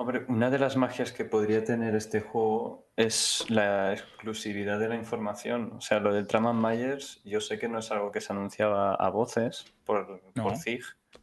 Hombre, 0.01 0.25
una 0.29 0.49
de 0.49 0.59
las 0.59 0.79
magias 0.79 1.13
que 1.13 1.27
podría 1.27 1.63
tener 1.63 1.95
este 1.95 2.23
juego 2.23 2.89
es 2.97 3.45
la 3.51 3.93
exclusividad 3.93 4.81
de 4.81 4.89
la 4.89 4.97
información. 4.97 5.75
O 5.77 5.83
sea, 5.83 6.01
lo 6.01 6.15
del 6.15 6.27
Traman 6.27 6.59
Myers, 6.59 7.23
yo 7.23 7.43
sé 7.43 7.59
que 7.59 7.69
no 7.69 7.81
es 7.81 7.93
algo 7.93 8.11
que 8.11 8.23
se 8.23 8.33
anunciaba 8.33 8.95
a 8.95 9.11
voces 9.11 9.67
por, 9.85 10.23
No. 10.35 10.43
por 10.43 10.57
ZIG, 10.57 10.83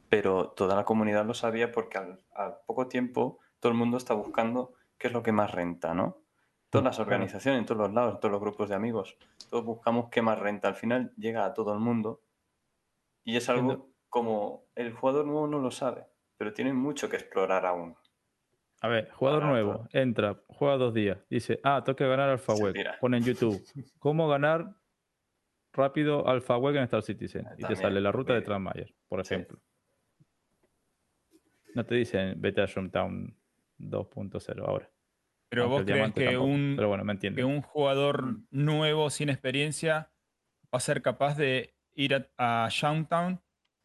pero 0.10 0.50
toda 0.50 0.76
la 0.76 0.86
comunidad 0.86 1.26
lo 1.26 1.34
sabía 1.34 1.72
porque 1.72 1.98
al, 1.98 2.24
al 2.36 2.60
poco 2.68 2.88
tiempo 2.88 3.40
todo 3.60 3.72
el 3.72 3.78
mundo 3.80 3.98
está 3.98 4.14
buscando 4.14 4.76
qué 5.00 5.08
es 5.08 5.14
lo 5.14 5.24
que 5.24 5.32
más 5.32 5.52
renta, 5.52 5.96
¿no? 5.96 6.22
Todas 6.70 6.86
las 6.86 7.00
organizaciones, 7.00 7.62
en 7.62 7.66
todos 7.66 7.82
los 7.82 7.94
lados, 7.96 8.14
en 8.14 8.20
todos 8.20 8.32
los 8.32 8.42
grupos 8.42 8.70
de 8.70 8.76
amigos, 8.76 9.18
todos 9.50 9.66
buscamos 9.66 10.10
qué 10.12 10.22
más 10.22 10.38
renta. 10.38 10.68
Al 10.68 10.76
final 10.76 11.12
llega 11.18 11.46
a 11.46 11.56
todo 11.56 11.74
el 11.74 11.80
mundo 11.80 12.22
y 13.24 13.38
es 13.38 13.50
algo 13.50 13.90
como 14.08 14.66
el 14.76 14.94
jugador 14.94 15.26
nuevo 15.26 15.48
no 15.48 15.58
lo 15.58 15.72
sabe, 15.72 16.06
pero 16.38 16.54
tiene 16.54 16.74
mucho 16.74 17.10
que 17.10 17.16
explorar 17.16 17.66
aún. 17.66 17.98
A 18.80 18.88
ver, 18.88 19.10
jugador 19.12 19.42
Barato. 19.44 19.64
nuevo, 19.64 19.90
entra, 19.92 20.40
juega 20.48 20.78
dos 20.78 20.94
días, 20.94 21.18
dice, 21.30 21.60
ah, 21.64 21.82
tengo 21.84 21.96
que 21.96 22.08
ganar 22.08 22.30
Alpha 22.30 22.56
Se 22.56 22.62
Web. 22.64 22.74
pira. 22.74 22.98
Pone 23.00 23.18
en 23.18 23.24
YouTube, 23.24 23.60
¿cómo 24.00 24.28
ganar 24.28 24.76
rápido 25.74 26.28
Alpha 26.28 26.58
Web 26.58 26.76
en 26.76 26.84
Star 26.84 27.02
Citizen? 27.02 27.48
Y 27.58 27.64
te 27.64 27.76
sale 27.76 28.02
la 28.02 28.12
ruta 28.12 28.34
de. 28.34 28.42
Transmayer, 28.42 28.94
por 29.08 29.26
Sí. 29.26 29.34
ejemplo. 29.34 29.60
No 31.74 31.86
te 31.86 31.96
dicen, 31.96 32.40
vete 32.42 32.62
a 32.62 32.66
Shroomtown 32.66 33.36
2.0 33.78 34.66
ahora. 34.66 34.90
Pero 35.50 35.64
Aunque 35.64 35.78
vos 35.78 35.86
crees 35.86 36.14
que 36.14 36.24
tampoco, 36.26 36.46
un, 36.46 36.74
Pero 36.76 36.88
bueno, 36.90 37.04
me 37.04 37.18
que 37.20 37.44
un 37.44 37.62
jugador 37.62 38.38
nuevo 38.52 39.10
sin 39.10 39.30
experiencia 39.30 40.12
va 40.66 40.78
a 40.78 40.80
ser 40.80 41.02
capaz 41.02 41.38
de 41.38 41.76
ir 41.94 42.16
a, 42.16 42.66
a 42.66 42.70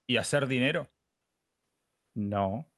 y 0.07 0.17
hacer 0.17 0.47
dinero. 0.47 0.89
No. 2.15 2.72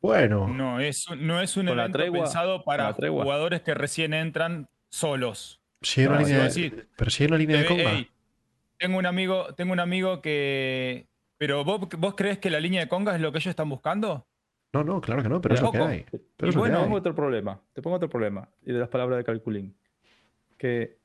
Bueno, 0.00 0.46
No 0.48 0.78
es, 0.80 1.08
un- 1.08 1.26
no 1.26 1.40
es 1.40 1.56
un 1.56 1.68
evento 1.68 1.98
tregua, 1.98 2.20
pensado 2.24 2.62
para 2.64 2.92
jugadores 2.92 3.62
que 3.62 3.74
recién 3.74 4.14
entran 4.14 4.68
solos. 4.88 5.60
si 5.82 6.04
No, 6.04 6.18
línea 6.18 6.48
pero 6.96 7.10
si 7.10 7.22
hay 7.24 7.28
una 7.28 7.38
línea 7.38 7.56
de 7.58 7.64
Te 7.64 7.74
ve- 7.74 7.82
conga. 7.84 7.96
ey, 7.98 8.10
tengo 8.78 8.98
un 8.98 9.06
amigo, 9.06 9.54
tengo 9.54 9.72
un 9.72 9.80
amigo 9.80 10.20
que. 10.20 11.06
Pero 11.38 11.64
vos, 11.64 11.80
vos 11.98 12.14
crees 12.16 12.38
que 12.38 12.50
la 12.50 12.60
línea 12.60 12.80
de 12.80 12.88
conga 12.88 13.14
es 13.14 13.20
lo 13.20 13.30
que 13.32 13.38
ellos 13.38 13.50
están 13.50 13.68
buscando? 13.68 14.26
No, 14.72 14.84
no, 14.84 15.00
claro 15.00 15.22
que 15.22 15.28
no, 15.28 15.40
pero 15.40 15.54
es 15.54 15.60
lo 15.62 15.72
que 15.72 15.78
hay. 15.78 16.04
Pero 16.10 16.18
Y 16.46 16.48
es 16.48 16.54
lo 16.54 16.62
que 16.62 16.68
bueno, 16.68 16.78
hay. 16.78 16.84
pongo 16.84 16.96
otro 16.96 17.14
problema. 17.14 17.60
Te 17.72 17.82
pongo 17.82 17.96
otro 17.96 18.08
problema. 18.08 18.48
Y 18.62 18.72
de 18.72 18.78
las 18.78 18.88
palabras 18.88 19.18
de 19.18 19.24
Calculín. 19.24 19.76
Que 20.58 20.98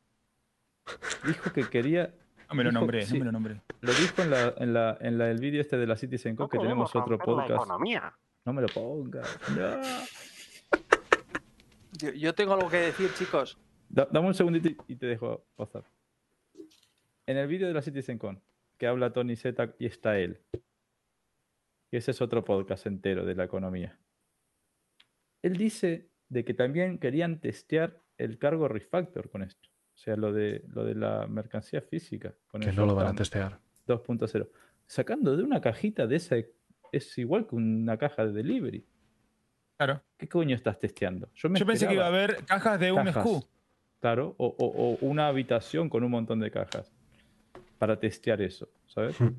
dijo 1.26 1.52
que 1.54 1.70
quería. 1.70 2.14
No 2.50 2.56
me 2.56 2.64
lo 2.64 2.70
dijo- 2.70 2.80
nombré, 2.82 3.06
sí, 3.06 3.14
no 3.14 3.20
me 3.20 3.26
lo 3.26 3.32
nombré. 3.32 3.62
Lo 3.82 3.94
dijo 3.94 4.22
en, 4.22 4.30
la, 4.32 4.54
en, 4.58 4.74
la, 4.74 4.98
en 5.00 5.18
la, 5.18 5.30
el 5.32 5.40
vídeo 5.40 5.62
este 5.62 5.78
de 5.78 5.88
la 5.88 5.96
Citizen 5.96 6.34
No 6.36 6.44
Co, 6.46 6.50
que 6.50 6.60
tenemos 6.60 6.90
otro 6.90 7.02
romper 7.18 7.20
la 7.20 7.34
podcast. 7.36 7.52
economía. 7.52 8.14
No 8.46 8.54
me 8.54 8.62
lo 8.62 8.68
pongas. 8.70 9.28
No. 9.56 9.82
Yo, 12.00 12.10
yo 12.14 12.34
tengo 12.34 12.54
algo 12.54 12.70
que 12.70 12.78
decir, 12.78 13.10
chicos. 13.16 13.60
Da- 13.90 14.08
dame 14.12 14.28
un 14.28 14.34
segundito 14.34 14.70
y- 14.70 14.78
y 14.88 14.96
te 14.96 15.06
dejo 15.06 15.46
pasar. 15.56 15.84
En 17.28 17.38
el 17.38 17.48
vídeo 17.48 17.68
de 17.68 17.74
la 17.74 17.82
CitizenCon, 17.82 18.42
que 18.78 18.88
habla 18.88 19.12
Tony 19.14 19.36
Z 19.36 19.76
y 19.78 19.86
está 19.86 20.18
él, 20.18 20.40
y 21.92 21.98
ese 21.98 22.12
es 22.12 22.22
otro 22.22 22.44
podcast 22.46 22.86
entero 22.88 23.26
de 23.26 23.36
la 23.36 23.44
economía. 23.44 24.00
Él 25.44 25.58
dice 25.58 26.10
de 26.30 26.44
que 26.46 26.54
también 26.54 26.98
querían 26.98 27.40
testear 27.42 28.02
el 28.18 28.40
cargo 28.40 28.68
refactor 28.68 29.30
con 29.30 29.44
esto. 29.44 29.70
O 29.94 29.98
sea, 29.98 30.16
lo 30.16 30.32
de, 30.32 30.64
lo 30.70 30.86
de 30.86 30.96
la 30.96 31.28
mercancía 31.28 31.82
física. 31.82 32.34
Con 32.48 32.62
Que 32.62 32.70
el 32.70 32.76
no 32.78 32.86
lo 32.86 32.96
van 32.96 33.08
a 33.08 33.16
testear. 33.16 33.60
2.0. 33.86 34.50
Sacando 34.88 35.36
de 35.36 35.44
una 35.44 35.60
cajita 35.62 36.08
de 36.08 36.16
esa 36.16 36.38
es 36.92 37.18
igual 37.18 37.48
que 37.48 37.56
una 37.56 37.98
caja 37.98 38.26
de 38.26 38.34
delivery. 38.34 38.86
Claro. 39.78 40.02
¿Qué 40.18 40.28
coño 40.30 40.56
estás 40.56 40.78
testeando? 40.80 41.30
Yo, 41.36 41.50
me 41.50 41.60
Yo 41.60 41.66
pensé 41.66 41.88
que 41.88 41.94
iba 41.96 42.06
a 42.06 42.10
haber 42.10 42.46
cajas 42.46 42.80
de 42.80 42.92
un 42.92 43.04
cajas, 43.06 43.24
SKU. 43.26 43.44
Claro, 44.00 44.36
o, 44.38 44.48
o- 44.48 44.94
o 44.94 44.98
una 45.02 45.28
habitación 45.28 45.90
con 45.90 46.04
un 46.04 46.12
montón 46.12 46.40
de 46.40 46.52
cajas 46.52 46.92
para 47.78 48.00
testear 48.00 48.42
eso, 48.42 48.70
¿sabes? 48.88 49.20
Hmm. 49.20 49.36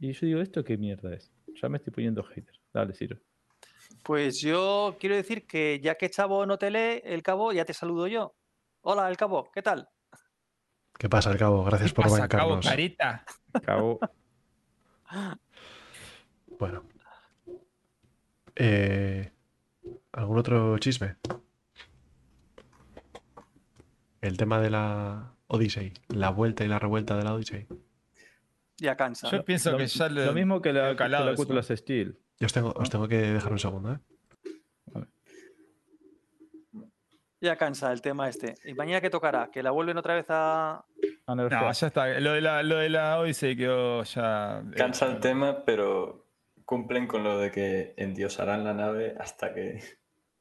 Y 0.00 0.12
yo 0.12 0.26
digo, 0.26 0.40
¿esto 0.40 0.62
qué 0.64 0.76
mierda 0.76 1.14
es? 1.14 1.32
Ya 1.60 1.68
me 1.68 1.78
estoy 1.78 1.92
poniendo 1.92 2.22
hater. 2.22 2.54
Dale, 2.72 2.92
Ciro. 2.94 3.18
Pues 4.04 4.40
yo 4.40 4.96
quiero 5.00 5.16
decir 5.16 5.46
que 5.46 5.80
ya 5.82 5.94
que 5.96 6.08
Chavo 6.10 6.44
no 6.46 6.58
te 6.58 6.70
lee, 6.70 7.00
el 7.04 7.22
cabo, 7.22 7.52
ya 7.52 7.64
te 7.64 7.72
saludo 7.74 8.06
yo. 8.06 8.34
Hola, 8.82 9.08
el 9.08 9.16
cabo, 9.16 9.50
¿qué 9.52 9.62
tal? 9.62 9.88
¿Qué 10.98 11.08
pasa, 11.08 11.30
al 11.30 11.38
cabo? 11.38 11.64
Gracias 11.64 11.90
¿Qué 11.90 11.94
por 11.96 12.04
pasa, 12.04 12.28
cabo 12.28 12.50
bancarnos. 12.50 12.66
carita? 12.68 13.24
Acabo. 13.54 14.00
Bueno. 16.58 16.84
Eh, 18.56 19.30
¿Algún 20.12 20.38
otro 20.38 20.78
chisme? 20.78 21.16
El 24.20 24.36
tema 24.36 24.60
de 24.60 24.70
la 24.70 25.32
Odyssey. 25.46 25.92
La 26.08 26.30
vuelta 26.30 26.64
y 26.64 26.68
la 26.68 26.78
revuelta 26.78 27.16
de 27.16 27.24
la 27.24 27.34
Odyssey. 27.34 27.66
Ya 28.78 28.96
cansa. 28.96 29.30
Yo 29.30 29.44
pienso 29.44 29.72
lo, 29.72 29.78
que 29.78 29.86
ya 29.86 30.08
le- 30.08 30.26
lo 30.26 30.32
mismo 30.32 30.60
que 30.60 30.72
la, 30.72 30.96
que 30.96 31.08
la 31.08 31.62
Steel. 31.62 32.18
Yo 32.40 32.46
os 32.46 32.52
tengo, 32.52 32.72
os 32.76 32.90
tengo 32.90 33.08
que 33.08 33.16
dejar 33.18 33.52
un 33.52 33.58
segundo, 33.58 33.92
¿eh? 33.92 33.98
Ya 37.40 37.56
cansa 37.56 37.92
el 37.92 38.02
tema 38.02 38.28
este. 38.28 38.56
¿Y 38.64 38.74
mañana 38.74 39.00
qué 39.00 39.10
tocará? 39.10 39.48
¿Que 39.52 39.62
la 39.62 39.70
vuelven 39.70 39.96
otra 39.96 40.14
vez 40.14 40.26
a...? 40.28 40.84
A 41.26 41.34
No, 41.36 41.48
ya 41.48 41.70
está. 41.86 42.18
Lo 42.18 42.32
de 42.32 42.40
la, 42.40 42.64
lo 42.64 42.76
de 42.78 42.88
la 42.88 43.18
Odyssey 43.20 43.56
quedó 43.56 44.02
ya. 44.02 44.58
eh, 44.60 44.74
Cansa 44.76 45.06
el 45.06 45.20
tema, 45.20 45.64
pero 45.64 46.27
cumplen 46.68 47.06
con 47.06 47.24
lo 47.24 47.38
de 47.38 47.50
que 47.50 47.94
endiosarán 47.96 48.62
la 48.62 48.74
nave 48.74 49.14
hasta 49.18 49.54
que 49.54 49.80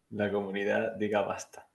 la 0.10 0.30
comunidad 0.30 0.98
diga 0.98 1.22
basta. 1.22 1.70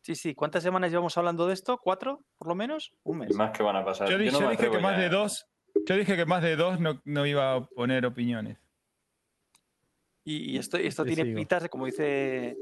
Sí, 0.00 0.16
sí. 0.16 0.34
¿Cuántas 0.34 0.64
semanas 0.64 0.90
llevamos 0.90 1.16
hablando 1.16 1.46
de 1.46 1.54
esto? 1.54 1.78
¿Cuatro, 1.78 2.24
por 2.38 2.48
lo 2.48 2.56
menos? 2.56 2.92
Un 3.04 3.18
mes. 3.18 3.30
Y 3.30 3.34
más 3.34 3.56
que 3.56 3.62
van 3.62 3.76
a 3.76 3.84
pasar. 3.84 4.08
Yo, 4.10 4.18
no 4.18 4.50
dije 4.50 4.68
que 4.68 4.80
más 4.80 4.98
de 4.98 5.06
¿eh? 5.06 5.10
dos. 5.10 5.46
Yo 5.86 5.94
dije 5.94 6.16
que 6.16 6.26
más 6.26 6.42
de 6.42 6.56
dos 6.56 6.80
no, 6.80 7.00
no 7.04 7.24
iba 7.24 7.54
a 7.54 7.64
poner 7.64 8.04
opiniones. 8.04 8.58
Y, 10.24 10.54
y 10.54 10.58
esto, 10.58 10.76
esto 10.76 11.04
tiene 11.04 11.22
sigo. 11.22 11.36
pintas 11.36 11.62
de, 11.62 11.68
como 11.68 11.86
dice, 11.86 12.56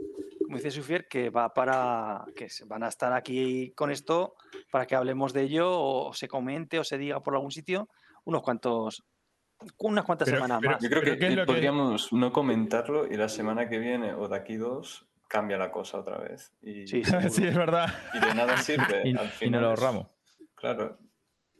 como 0.45 0.59
dice 0.59 0.70
Sufier, 0.70 1.09
que 1.09 1.31
va 1.31 1.55
para 1.55 2.27
que 2.37 2.51
se 2.51 2.67
van 2.67 2.83
a 2.83 2.89
estar 2.89 3.15
aquí 3.15 3.73
con 3.73 3.91
esto 3.91 4.35
para 4.70 4.85
que 4.85 4.97
hablemos 4.97 5.33
de 5.33 5.45
ello 5.45 5.70
o, 5.70 6.12
se 6.12 6.29
comente 6.29 6.79
o 6.79 6.85
se 6.85 6.99
diga 6.99 7.23
por 7.23 7.35
algún 7.35 7.53
sitio 7.53 7.89
unos 8.25 8.43
cuantos, 8.43 9.03
unas 9.79 10.05
cuantas 10.05 10.27
Pero- 10.27 10.39
semanas 10.39 10.59
pero- 10.61 10.73
más. 10.73 10.83
Yo 10.83 10.89
creo 10.91 11.03
que, 11.03 11.19
¿qué 11.19 11.27
es 11.27 11.33
eh, 11.33 11.37
lo 11.37 11.47
podríamos 11.47 12.13
no 12.13 12.33
comentarlo 12.33 13.07
y 13.07 13.17
la 13.17 13.29
semana 13.29 13.69
que 13.69 13.79
viene 13.79 14.15
o 14.15 14.29
de 14.29 14.37
aquí 14.37 14.57
dos 14.57 15.07
cambia 15.29 15.57
la 15.59 15.71
cosa 15.71 15.99
otra 15.99 16.19
vez. 16.19 16.53
Y, 16.63 16.87
Sí, 16.87 17.05
seguro. 17.05 17.29
sí, 17.31 17.47
es 17.47 17.57
verdad. 17.57 17.87
y 18.15 18.19
de 18.27 18.35
nada 18.35 18.57
sirve. 18.57 19.03
Y, 19.05 19.17
al 19.17 19.27
y 19.27 19.29
final 19.29 19.61
nos 19.63 19.69
lo 19.71 19.75
es- 19.75 19.81
ahorramos. 19.81 20.07
Claro. 20.55 20.99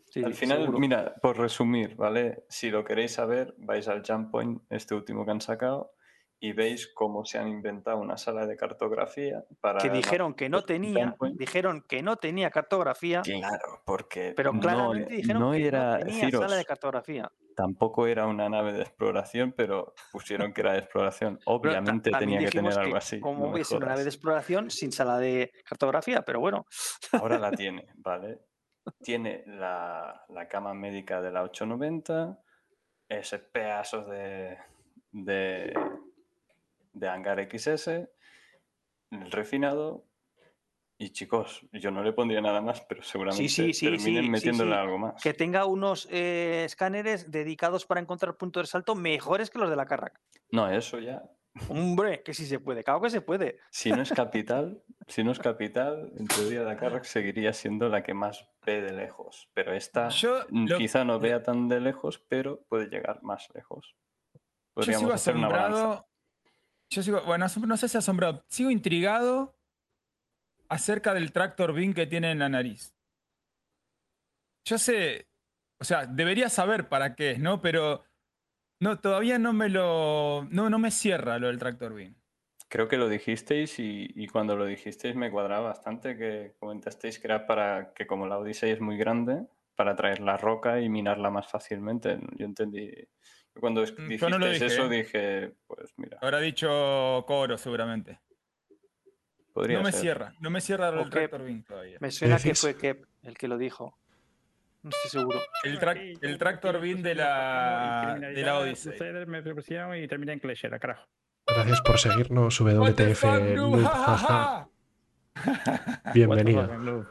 Sí, 0.07 0.25
al 0.25 0.35
final, 0.35 0.59
seguro. 0.62 0.79
mira, 0.81 1.15
por 1.23 1.39
resumir, 1.39 1.95
¿vale? 1.95 2.45
Si 2.49 2.69
lo 2.69 2.85
queréis 2.85 3.12
saber, 3.12 3.55
vais 3.59 3.87
al 3.87 4.03
Jump 4.05 4.33
Point, 4.33 4.61
este 4.69 4.97
último 4.97 5.25
que 5.25 5.31
han 5.31 5.41
sacado, 5.41 5.93
y 6.41 6.53
veis 6.53 6.91
cómo 6.93 7.25
se 7.25 7.39
han 7.39 7.47
inventado 7.47 7.99
una 7.99 8.17
sala 8.17 8.45
de 8.47 8.57
cartografía 8.57 9.45
para... 9.61 9.79
que 9.79 9.87
la- 9.89 9.95
dijeron 9.95 10.35
que 10.35 10.49
no 10.49 10.62
tenía, 10.62 11.15
dijeron 11.35 11.85
que 11.89 12.03
no 12.03 12.17
tenía 12.17 12.51
cartografía, 12.51 13.23
Claro, 13.23 13.83
porque 13.87 14.33
pero 14.37 14.53
no- 14.53 14.59
claramente 14.61 15.15
dijeron 15.15 15.43
no 15.43 15.53
que 15.53 15.67
era, 15.67 15.99
no 15.99 16.05
tenía 16.07 16.25
Ciros, 16.25 16.41
sala 16.43 16.57
de 16.57 16.65
cartografía. 16.65 17.31
Tampoco 17.60 18.06
era 18.06 18.26
una 18.26 18.48
nave 18.48 18.72
de 18.72 18.82
exploración, 18.82 19.52
pero 19.52 19.92
pusieron 20.12 20.52
que 20.52 20.62
era 20.62 20.72
de 20.72 20.78
exploración. 20.78 21.39
Obviamente 21.47 22.10
tenía 22.10 22.39
que 22.40 22.50
tener 22.50 22.78
algo 22.78 22.97
así. 22.97 23.20
¿Cómo 23.20 23.47
no 23.47 23.52
hubiese 23.52 23.76
una 23.76 23.89
nave 23.89 24.02
de 24.02 24.08
exploración 24.08 24.70
sin 24.70 24.92
sala 24.92 25.18
de 25.18 25.52
cartografía? 25.64 26.22
Pero 26.22 26.40
bueno, 26.40 26.66
Ahora 27.12 27.39
la 27.39 27.50
tiene, 27.52 27.86
¿vale? 27.97 28.40
Tiene 29.02 29.44
la, 29.47 30.24
la 30.30 30.48
cama 30.48 30.72
médica 30.72 31.20
de 31.20 31.30
la 31.30 31.42
890, 31.42 32.40
ese 33.08 33.39
pedazo 33.39 34.05
de, 34.05 34.56
de, 35.12 35.74
de 36.94 37.08
hangar 37.08 37.47
XS, 37.47 37.89
el 37.89 39.30
refinado. 39.30 40.06
Y 41.03 41.12
chicos, 41.12 41.67
yo 41.73 41.91
no 41.91 42.03
le 42.03 42.12
pondría 42.12 42.43
nada 42.43 42.61
más, 42.61 42.83
pero 42.83 43.03
seguramente 43.03 43.49
sí, 43.49 43.73
sí, 43.73 43.87
terminen 43.87 44.25
sí, 44.25 44.29
metiéndole 44.31 44.73
sí. 44.73 44.77
algo 44.79 44.99
más. 44.99 45.23
que 45.23 45.33
tenga 45.33 45.65
unos 45.65 46.07
eh, 46.11 46.62
escáneres 46.67 47.31
dedicados 47.31 47.87
para 47.87 48.03
encontrar 48.03 48.37
puntos 48.37 48.65
de 48.65 48.67
salto 48.67 48.95
mejores 48.95 49.49
que 49.49 49.59
los 49.59 49.70
de 49.70 49.77
la 49.77 49.87
Carrack. 49.87 50.20
No, 50.51 50.69
eso 50.70 50.99
ya. 50.99 51.23
Hombre, 51.70 52.23
que 52.23 52.35
sí 52.35 52.45
se 52.45 52.61
puede, 52.61 52.85
claro 52.85 53.01
que 53.01 53.09
se 53.09 53.23
puede. 53.23 53.61
Si 53.70 53.91
no 53.91 54.03
es 54.03 54.12
capital, 54.12 54.83
si 55.07 55.25
no 55.25 55.33
es 55.33 55.39
capital, 55.39 56.12
en 56.19 56.29
teoría 56.29 56.65
la 56.65 56.77
Carrack 56.77 57.05
seguiría 57.05 57.55
siendo 57.55 57.89
la 57.89 58.03
que 58.03 58.12
más 58.12 58.47
ve 58.67 58.83
de 58.83 58.93
lejos. 58.93 59.49
Pero 59.55 59.73
esta 59.73 60.11
Yo 60.11 60.45
lo- 60.51 60.77
quizá 60.77 61.03
no 61.07 61.19
vea 61.19 61.43
tan 61.43 61.67
de 61.70 61.81
lejos, 61.81 62.19
pero 62.29 62.61
puede 62.69 62.89
llegar 62.89 63.23
más 63.23 63.49
lejos. 63.55 63.97
Yo 64.35 64.41
Podríamos 64.75 65.01
sigo 65.01 65.12
hacer 65.15 65.35
una 65.37 65.47
asombrado. 65.47 66.07
Yo 66.91 67.03
sigo, 67.03 67.23
bueno, 67.23 67.47
no 67.67 67.77
sé 67.79 67.89
si 67.89 67.97
asombrado. 67.97 68.45
Sigo 68.49 68.70
intrigado 68.70 69.57
acerca 70.70 71.12
del 71.12 71.32
tractor 71.32 71.74
beam 71.74 71.92
que 71.92 72.07
tiene 72.07 72.31
en 72.31 72.39
la 72.39 72.49
nariz. 72.49 72.94
Yo 74.65 74.78
sé, 74.78 75.28
o 75.81 75.84
sea, 75.84 76.07
debería 76.07 76.49
saber 76.49 76.89
para 76.89 77.15
qué 77.15 77.32
es, 77.32 77.39
¿no? 77.40 77.60
Pero 77.60 78.05
no, 78.81 78.99
todavía 79.00 79.39
no 79.39 79.52
me 79.52 79.68
lo, 79.68 80.47
no, 80.50 80.70
no 80.70 80.78
me 80.78 80.90
cierra 80.90 81.39
lo 81.39 81.49
del 81.49 81.58
tractor 81.58 81.94
beam. 81.94 82.15
Creo 82.68 82.86
que 82.86 82.97
lo 82.97 83.08
dijisteis 83.08 83.81
y, 83.81 84.08
y 84.15 84.28
cuando 84.28 84.57
lo 84.57 84.65
dijisteis 84.65 85.16
me 85.16 85.31
cuadraba 85.31 85.68
bastante 85.68 86.16
que 86.16 86.55
comentasteis 86.60 87.18
que 87.18 87.26
era 87.26 87.47
para 87.47 87.92
que 87.94 88.07
como 88.07 88.26
la 88.28 88.39
Odyssey 88.39 88.70
es 88.70 88.81
muy 88.81 88.97
grande, 88.97 89.44
para 89.74 89.97
traer 89.97 90.20
la 90.20 90.36
roca 90.36 90.81
y 90.81 90.89
minarla 90.89 91.31
más 91.31 91.49
fácilmente. 91.50 92.20
Yo 92.36 92.47
entendí. 92.47 92.92
Cuando 93.58 93.82
Mm, 93.82 93.86
yo 94.18 94.28
dijisteis 94.28 94.31
no 94.31 94.39
lo 94.39 94.47
dije, 94.49 94.66
eso 94.66 94.84
¿eh? 94.84 94.89
dije, 94.89 95.55
pues 95.66 95.92
mira, 95.97 96.18
Habrá 96.23 96.39
dicho 96.39 97.24
Coro 97.26 97.58
seguramente. 97.58 98.20
Podría 99.53 99.79
no 99.79 99.85
me 99.85 99.93
ser. 99.93 100.01
cierra, 100.01 100.33
no 100.41 100.51
me 100.51 100.61
cierra 100.61 100.91
Ok. 101.01 101.11
tractor 101.11 101.45
beam 101.45 101.62
todavía. 101.62 101.99
Me 102.01 102.11
suena 102.11 102.39
que 102.39 102.55
fue 102.55 102.77
Kep 102.77 103.05
el 103.23 103.37
que 103.37 103.49
lo 103.49 103.59
dijo. 103.59 103.97
No 104.83 104.91
estoy 104.91 105.11
seguro. 105.20 105.41
El, 105.65 105.79
trac- 105.79 106.19
el 106.23 106.39
tractor 106.39 106.81
beam 106.81 107.03
de 107.03 107.15
la, 107.15 108.17
de 108.19 108.43
la 108.43 108.59
Odyssey. 108.59 108.93
Ustedes 108.93 109.29
me 109.29 109.43
propusieron 109.43 109.95
y 109.97 110.09
terminé 110.09 110.33
en 110.33 110.41
carajo. 110.79 111.07
Gracias 111.47 111.81
por 111.83 111.99
seguirnos, 111.99 112.59
WTF. 112.61 113.25
Bienvenido. 116.15 117.07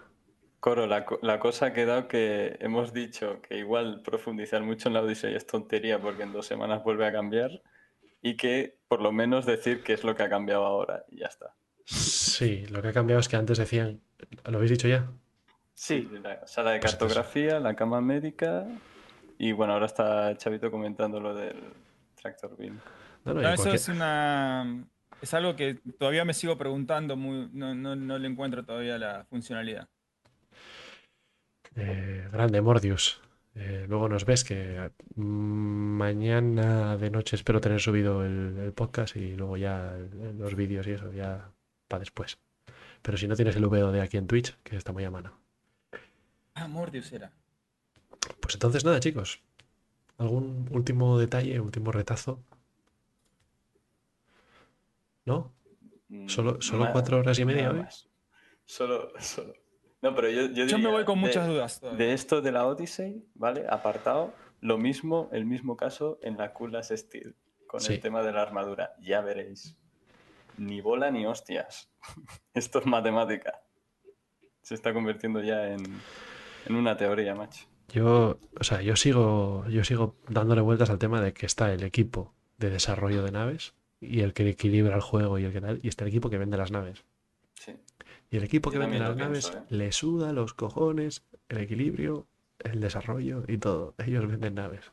Coro, 0.59 0.88
la, 0.88 1.06
co- 1.06 1.19
la 1.22 1.40
cosa 1.40 1.68
ha 1.68 1.74
quedado 1.74 2.08
que 2.08 2.58
hemos 2.59 2.92
dicho 2.93 3.42
que 3.42 3.58
igual 3.58 4.01
profundizar 4.03 4.61
mucho 4.61 4.90
en 4.90 4.93
la 4.95 5.01
Odyssey 5.01 5.34
es 5.35 5.48
tontería 5.48 6.01
porque 6.01 6.24
en 6.24 6.34
dos 6.34 6.45
semanas 6.48 6.84
vuelve 6.84 7.08
a 7.08 7.11
cambiar 7.14 7.61
y 8.22 8.35
que 8.35 8.77
por 8.90 9.01
lo 9.01 9.11
menos 9.14 9.45
decir 9.45 9.84
qué 9.84 9.93
es 9.93 10.03
lo 10.03 10.16
que 10.16 10.24
ha 10.24 10.30
cambiado 10.30 10.66
ahora 10.66 11.06
y 11.08 11.19
ya 11.19 11.27
está. 11.27 11.53
Sí, 12.40 12.66
lo 12.68 12.82
que 12.82 12.88
ha 12.88 12.93
cambiado 12.93 13.19
es 13.19 13.27
que 13.27 13.35
antes 13.35 13.58
decían. 13.58 14.00
¿Lo 14.45 14.58
habéis 14.58 14.72
dicho 14.72 14.88
ya? 14.88 15.11
Sí. 15.74 16.08
La 16.24 16.48
sala 16.48 16.72
de 16.72 16.80
Pues 16.80 16.93
entonces- 16.93 17.18
cartografía, 17.18 17.59
la 17.59 17.76
cama 17.76 18.00
médica 18.00 18.66
y 19.38 19.51
bueno, 19.51 19.74
ahora 19.74 19.88
está 19.88 20.35
Chavito 20.38 20.72
comentando 20.72 21.19
lo 21.19 21.34
del 21.35 21.58
tractor 22.16 22.56
beam. 22.58 22.80
No, 23.26 23.34
no, 23.34 23.42
y 23.42 23.43
No, 23.43 23.50
eso 23.50 23.64
cualquier- 23.64 23.76
es 23.76 23.90
una. 23.90 24.85
Es 25.22 25.34
algo 25.34 25.58
que 25.58 25.80
todavía 25.98 26.24
me 26.24 26.34
sigo 26.34 26.58
preguntando, 26.58 27.18
muy, 27.18 27.50
no, 27.51 27.76
no, 27.76 27.93
no 27.95 28.18
le 28.18 28.27
encuentro 28.30 28.64
todavía 28.64 28.98
la 28.98 29.26
funcionalidad. 29.26 29.90
Eh, 31.76 32.27
grande, 32.32 32.61
Mordius. 32.61 33.22
Eh, 33.56 33.85
luego 33.90 34.08
nos 34.08 34.24
ves 34.26 34.43
que 34.45 34.92
mm, 35.16 35.22
mañana 35.98 36.95
de 36.95 37.09
noche 37.09 37.35
espero 37.35 37.59
tener 37.59 37.82
subido 37.82 38.24
el, 38.24 38.58
el 38.59 38.72
podcast 38.74 39.18
y 39.18 39.35
luego 39.35 39.58
ya 39.58 39.93
los 40.38 40.56
vídeos 40.56 40.88
y 40.88 40.92
eso 40.92 41.11
ya 41.11 41.51
para 41.90 42.00
después. 42.00 42.38
Pero 43.01 43.18
si 43.18 43.27
no 43.27 43.35
tienes 43.35 43.56
el 43.58 43.66
VO 43.66 43.92
de 43.92 44.01
aquí 44.01 44.16
en 44.16 44.27
Twitch, 44.27 44.56
que 44.64 44.77
está 44.77 44.93
muy 44.93 45.03
a 45.03 45.11
mano. 45.11 45.38
Ah, 46.53 46.68
Mordius 46.69 47.11
era. 47.11 47.34
Pues 48.42 48.53
entonces 48.56 48.85
nada, 48.85 49.00
chicos. 49.01 49.42
¿Algún 50.18 50.68
último 50.72 51.18
detalle, 51.18 51.59
último 51.59 51.92
retazo? 51.92 52.42
¿No? 55.26 55.53
Mm, 56.09 56.27
Solo- 56.27 56.61
solo 56.61 56.80
nada- 56.82 56.93
cuatro 56.93 57.19
horas 57.19 57.38
y 57.40 57.45
media 57.45 57.72
hoy. 57.72 57.80
más. 57.80 58.09
Solo, 58.66 59.11
solo. 59.19 59.53
No, 60.01 60.16
pero 60.16 60.30
yo, 60.30 60.48
yo 60.48 60.66
Yo 60.66 60.77
me 60.80 60.88
voy 60.90 61.03
con 61.06 61.16
de- 61.16 61.27
muchas 61.27 61.48
dudas. 61.48 61.80
todavía. 61.80 62.06
De 62.06 62.14
esto 62.14 62.42
de 62.42 62.51
la 62.51 62.66
Odyssey, 62.68 63.26
¿vale? 63.35 63.66
Apartado, 63.69 64.34
lo 64.61 64.77
mismo, 64.77 65.30
el 65.32 65.45
mismo 65.45 65.76
caso 65.77 66.19
en 66.22 66.38
la 66.38 66.53
Kulas 66.53 66.90
Steel, 66.90 67.35
con 67.68 67.80
Sí. 67.82 67.93
el 67.93 68.00
tema 68.00 68.22
de 68.24 68.32
la 68.32 68.42
armadura. 68.42 68.93
Ya 69.01 69.22
veréis. 69.22 69.76
Ni 70.59 70.81
bola 70.81 71.09
ni 71.09 71.25
hostias. 71.25 71.89
Esto 72.53 72.79
es 72.79 72.85
matemática. 72.85 73.61
Se 74.61 74.75
está 74.75 74.93
convirtiendo 74.93 75.41
ya 75.41 75.69
en, 75.69 75.81
en 76.65 76.75
una 76.75 76.97
teoría, 76.97 77.33
macho. 77.33 77.65
Yo, 77.88 78.39
o 78.59 78.63
sea, 78.63 78.81
yo 78.81 78.95
sigo, 78.95 79.65
yo 79.67 79.83
sigo 79.83 80.15
dándole 80.27 80.61
vueltas 80.61 80.89
al 80.89 80.99
tema 80.99 81.21
de 81.21 81.33
que 81.33 81.45
está 81.45 81.73
el 81.73 81.83
equipo 81.83 82.33
de 82.57 82.69
desarrollo 82.69 83.23
de 83.23 83.31
naves 83.31 83.73
y 83.99 84.19
el 84.21 84.33
que 84.33 84.47
equilibra 84.47 84.95
el 84.95 85.01
juego 85.01 85.39
y 85.39 85.45
el 85.45 85.53
que 85.53 85.61
tal, 85.61 85.79
y 85.81 85.88
está 85.88 86.03
el 86.03 86.09
equipo 86.09 86.29
que 86.29 86.38
vende 86.38 86.57
las 86.57 86.71
naves. 86.71 87.03
Sí. 87.53 87.73
Y 88.29 88.38
el 88.38 88.43
equipo 88.43 88.69
Yo 88.69 88.73
que 88.73 88.79
vende 88.79 88.99
las 88.99 89.15
naves 89.15 89.49
pienso, 89.49 89.65
¿eh? 89.65 89.75
le 89.75 89.91
suda 89.91 90.33
los 90.33 90.53
cojones, 90.53 91.25
el 91.47 91.59
equilibrio, 91.59 92.27
el 92.59 92.79
desarrollo 92.79 93.43
y 93.47 93.57
todo. 93.57 93.95
Ellos 93.97 94.27
venden 94.27 94.55
naves. 94.55 94.91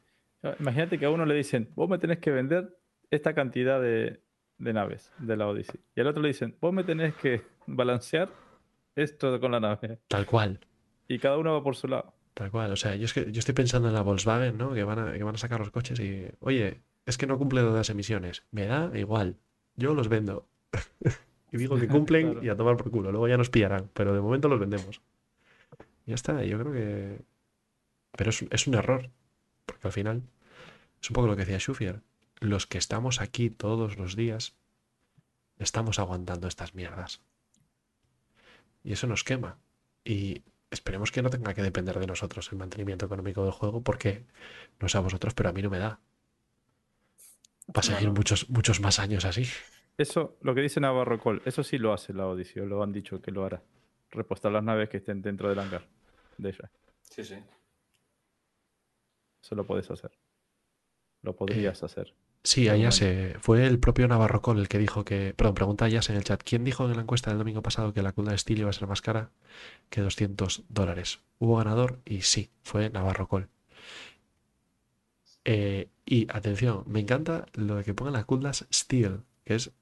Imagínate 0.60 0.98
que 0.98 1.06
a 1.06 1.10
uno 1.10 1.26
le 1.26 1.34
dicen, 1.34 1.70
vos 1.74 1.88
me 1.88 1.98
tenés 1.98 2.18
que 2.18 2.30
vender 2.30 2.78
esta 3.10 3.34
cantidad 3.34 3.80
de, 3.80 4.20
de 4.58 4.72
naves 4.72 5.12
de 5.18 5.36
la 5.36 5.48
Odyssey. 5.48 5.80
Y 5.94 6.00
al 6.00 6.06
otro 6.08 6.22
le 6.22 6.28
dicen, 6.28 6.56
vos 6.60 6.72
me 6.72 6.84
tenés 6.84 7.14
que 7.16 7.42
balancear 7.66 8.30
esto 8.94 9.38
con 9.40 9.52
la 9.52 9.60
nave. 9.60 9.98
Tal 10.08 10.26
cual, 10.26 10.60
Y 11.08 11.18
cada 11.18 11.36
uno 11.38 11.52
va 11.52 11.62
por 11.62 11.76
su 11.76 11.88
lado. 11.88 12.14
tal 12.34 12.50
cual. 12.50 12.72
O 12.72 12.76
sea, 12.76 12.94
yo, 12.96 13.04
es 13.04 13.12
que, 13.12 13.30
yo 13.30 13.38
estoy 13.38 13.54
pensando 13.54 13.88
en 13.88 13.94
la 13.94 14.02
Volkswagen, 14.02 14.56
¿no? 14.58 14.72
Que 14.74 14.84
van 14.84 14.98
a, 14.98 15.12
que 15.12 15.22
van 15.22 15.34
a 15.34 15.38
sacar 15.38 15.60
los 15.60 15.70
coches 15.70 15.98
y, 16.00 16.26
oye, 16.40 16.80
es 17.04 17.18
que 17.18 17.26
no 17.26 17.38
cumple 17.38 17.60
todas 17.60 17.76
las 17.76 17.90
emisiones. 17.90 18.44
Me 18.50 18.66
da 18.66 18.90
igual. 18.98 19.36
Yo 19.76 19.94
los 19.94 20.08
vendo. 20.08 20.48
y 21.52 21.56
digo 21.58 21.76
que 21.78 21.86
cumplen 21.88 22.32
Claro. 22.32 22.44
y 22.46 22.48
a 22.48 22.56
tomar 22.56 22.76
por 22.76 22.90
culo. 22.90 23.10
Luego 23.12 23.28
ya 23.28 23.36
nos 23.36 23.50
pillarán, 23.50 23.90
pero 23.92 24.14
de 24.14 24.20
momento 24.20 24.48
los 24.48 24.58
vendemos. 24.58 25.00
Ya 26.06 26.14
está, 26.14 26.42
yo 26.44 26.58
creo 26.58 26.72
que... 26.72 27.20
Pero 28.16 28.30
es, 28.30 28.42
es 28.50 28.66
un 28.66 28.74
error, 28.74 29.10
porque 29.66 29.86
al 29.88 29.92
final 29.92 30.22
es 31.02 31.10
un 31.10 31.14
poco 31.14 31.26
lo 31.26 31.34
que 31.36 31.40
decía 31.44 31.58
Schufier. 31.58 32.00
Los 32.40 32.66
que 32.66 32.78
estamos 32.78 33.20
aquí 33.20 33.50
todos 33.50 33.96
los 33.96 34.16
días 34.16 34.56
estamos 35.58 35.98
aguantando 35.98 36.48
estas 36.48 36.74
mierdas. 36.74 37.20
Y 38.84 38.92
eso 38.92 39.06
nos 39.06 39.24
quema. 39.24 39.58
Y 40.04 40.42
esperemos 40.70 41.10
que 41.10 41.22
no 41.22 41.30
tenga 41.30 41.54
que 41.54 41.62
depender 41.62 41.98
de 41.98 42.06
nosotros 42.06 42.50
el 42.52 42.58
mantenimiento 42.58 43.06
económico 43.06 43.42
del 43.42 43.52
juego, 43.52 43.82
porque 43.82 44.24
no 44.80 44.88
sé 44.88 44.98
a 44.98 45.00
vosotros, 45.00 45.34
pero 45.34 45.48
a 45.48 45.52
mí 45.52 45.62
no 45.62 45.70
me 45.70 45.78
da. 45.78 46.00
Va 47.68 47.80
a 47.80 47.82
seguir 47.82 48.10
muchos, 48.10 48.48
muchos 48.48 48.80
más 48.80 48.98
años 48.98 49.24
así. 49.24 49.44
Eso, 49.98 50.36
lo 50.42 50.54
que 50.54 50.60
dice 50.60 50.78
Navarro 50.78 51.18
Cole, 51.18 51.42
eso 51.46 51.64
sí 51.64 51.78
lo 51.78 51.92
hace 51.92 52.12
la 52.12 52.26
Odyssey, 52.26 52.62
o 52.62 52.66
lo 52.66 52.82
han 52.82 52.92
dicho 52.92 53.20
que 53.20 53.30
lo 53.30 53.44
hará. 53.44 53.62
Repostar 54.10 54.52
las 54.52 54.62
naves 54.62 54.88
que 54.88 54.98
estén 54.98 55.22
dentro 55.22 55.48
del 55.48 55.58
hangar 55.58 55.86
de 56.38 56.50
ella. 56.50 56.70
Sí, 57.02 57.24
sí. 57.24 57.36
Eso 59.42 59.54
lo 59.54 59.64
podés 59.64 59.90
hacer. 59.90 60.12
Lo 61.22 61.34
podrías 61.34 61.82
hacer. 61.82 62.14
Sí, 62.42 62.68
a 62.68 62.76
Yase, 62.76 63.36
fue 63.40 63.66
el 63.66 63.80
propio 63.80 64.06
Navarro 64.06 64.40
Col 64.40 64.60
el 64.60 64.68
que 64.68 64.78
dijo 64.78 65.04
que. 65.04 65.34
Perdón, 65.36 65.54
pregunta 65.54 65.84
a 65.86 65.88
Yase 65.88 66.12
en 66.12 66.18
el 66.18 66.24
chat. 66.24 66.42
¿Quién 66.44 66.62
dijo 66.64 66.84
en 66.88 66.94
la 66.94 67.02
encuesta 67.02 67.30
del 67.30 67.38
domingo 67.38 67.60
pasado 67.62 67.92
que 67.92 68.02
la 68.02 68.12
cooldown 68.12 68.38
Steel 68.38 68.60
iba 68.60 68.70
a 68.70 68.72
ser 68.72 68.86
más 68.86 69.02
cara 69.02 69.30
que 69.90 70.00
200 70.00 70.62
dólares? 70.68 71.20
Hubo 71.38 71.56
ganador 71.56 72.00
y 72.04 72.22
sí, 72.22 72.50
fue 72.62 72.88
Navarro 72.90 73.26
Col. 73.26 73.48
Eh, 75.44 75.88
y 76.04 76.26
atención, 76.32 76.84
me 76.86 77.00
encanta 77.00 77.46
lo 77.54 77.76
de 77.76 77.84
que 77.84 77.94
pongan 77.94 78.14
las 78.14 78.24
cooldown 78.26 78.54
Steel, 78.72 79.22
que 79.44 79.56
es. 79.56 79.72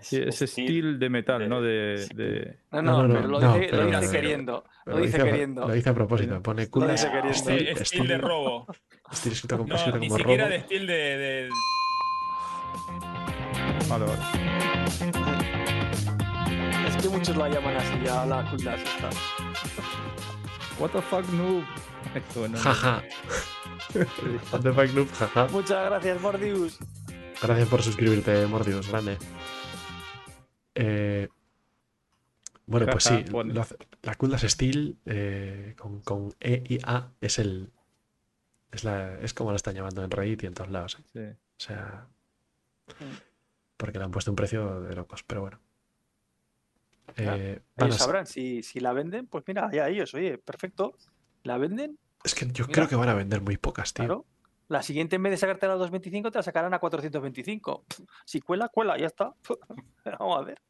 Sí, 0.00 0.20
ese 0.26 0.46
steel 0.46 0.98
de 0.98 1.08
metal, 1.08 1.48
¿no? 1.48 1.62
De, 1.62 2.06
de- 2.14 2.58
No, 2.72 2.82
No, 2.82 3.02
no, 3.02 3.08
no, 3.08 3.14
pero 3.14 3.28
lo 3.28 3.40
no, 3.40 3.54
dice, 3.54 3.76
lo 3.76 3.86
pero- 3.86 4.00
dice 4.00 4.12
queriendo. 4.12 4.64
Lo 4.86 4.98
Lo 4.98 5.04
dice 5.04 5.18
queriendo. 5.18 5.66
lo 5.68 5.74
hice 5.76 5.88
a 5.90 5.94
propósito. 5.94 6.42
Pone 6.42 6.68
cooldown 6.68 6.92
dice 6.96 7.06
queriendo. 7.08 7.32
Steel, 7.34 7.68
Es 7.68 7.74
Steel- 7.74 7.86
steel 7.86 8.08
de 8.08 8.18
robo. 8.18 8.66
Steel 9.12 9.32
escrito 9.32 9.56
como, 9.56 9.68
No, 9.70 9.76
escrito 9.76 9.98
ni 9.98 10.08
como 10.08 10.18
siquiera 10.18 10.44
robo. 10.44 10.54
de 10.56 10.60
steel 10.64 10.86
de. 10.86 10.94
de- 10.94 11.48
Vale, 13.88 14.04
vale. 14.04 14.22
Es 16.88 16.96
que 17.02 17.08
muchos 17.08 17.36
la 17.36 17.48
llaman 17.48 17.76
así, 17.76 17.94
ya 18.04 18.26
la 18.26 18.48
cooldown 18.50 18.74
está. 18.80 19.10
What 20.78 20.90
the 20.90 21.00
fuck, 21.02 21.24
noob. 21.30 21.64
Jaja. 22.56 23.02
What 24.52 24.60
the 24.62 24.72
fuck, 24.72 24.94
noob, 24.94 25.08
jaja. 25.12 25.46
Muchas 25.50 25.86
gracias, 25.86 26.20
Mordius. 26.20 26.78
Gracias 27.42 27.68
por 27.68 27.82
suscribirte, 27.82 28.46
Mordius, 28.46 28.88
grande. 28.90 29.18
Eh, 30.74 31.28
bueno, 32.66 32.86
pues 32.90 33.04
sí, 33.04 33.24
hace- 33.60 33.76
la 34.02 34.14
Cooldas 34.14 34.42
Steel 34.42 34.96
eh, 35.04 35.74
con, 35.78 36.00
con 36.00 36.34
E 36.40 36.62
y 36.68 36.78
A 36.84 37.10
es 37.20 37.38
el. 37.38 37.70
Es, 38.72 38.82
la, 38.84 39.20
es 39.20 39.34
como 39.34 39.50
la 39.50 39.56
están 39.56 39.74
llamando 39.74 40.02
en 40.02 40.10
Reddit 40.10 40.42
y 40.42 40.46
en 40.46 40.54
todos 40.54 40.70
lados. 40.70 40.98
¿eh? 40.98 41.04
Sí. 41.12 41.38
O 41.58 41.60
sea. 41.60 42.08
Porque 43.76 43.98
le 43.98 44.04
han 44.04 44.10
puesto 44.10 44.30
un 44.30 44.36
precio 44.36 44.80
de 44.80 44.94
locos, 44.94 45.22
pero 45.24 45.42
bueno. 45.42 45.60
Eh, 47.16 47.60
Ellos 47.76 47.96
a- 47.96 47.98
sabrán, 47.98 48.26
si, 48.26 48.62
si 48.62 48.80
la 48.80 48.92
venden, 48.92 49.26
pues 49.26 49.44
mira, 49.46 49.70
ya 49.72 49.88
ellos, 49.88 50.14
oye, 50.14 50.38
perfecto. 50.38 50.96
La 51.42 51.58
venden, 51.58 51.98
es 52.24 52.34
que 52.34 52.46
yo 52.46 52.64
mira. 52.66 52.72
creo 52.74 52.88
que 52.88 52.96
van 52.96 53.10
a 53.10 53.14
vender 53.14 53.42
muy 53.42 53.58
pocas, 53.58 53.92
tío. 53.92 54.06
claro. 54.06 54.24
La 54.68 54.82
siguiente, 54.82 55.16
en 55.16 55.22
vez 55.22 55.32
de 55.32 55.36
sacarte 55.36 55.66
a 55.66 55.70
la 55.70 55.74
225, 55.74 56.30
te 56.30 56.38
la 56.38 56.42
sacarán 56.42 56.72
a 56.74 56.78
425. 56.78 57.84
Pff, 57.86 58.00
Si 58.24 58.40
cuela, 58.40 58.68
cuela, 58.68 58.96
ya 58.98 59.06
está. 59.06 59.34
Vamos 60.18 60.38
a 60.38 60.42
ver. 60.42 60.60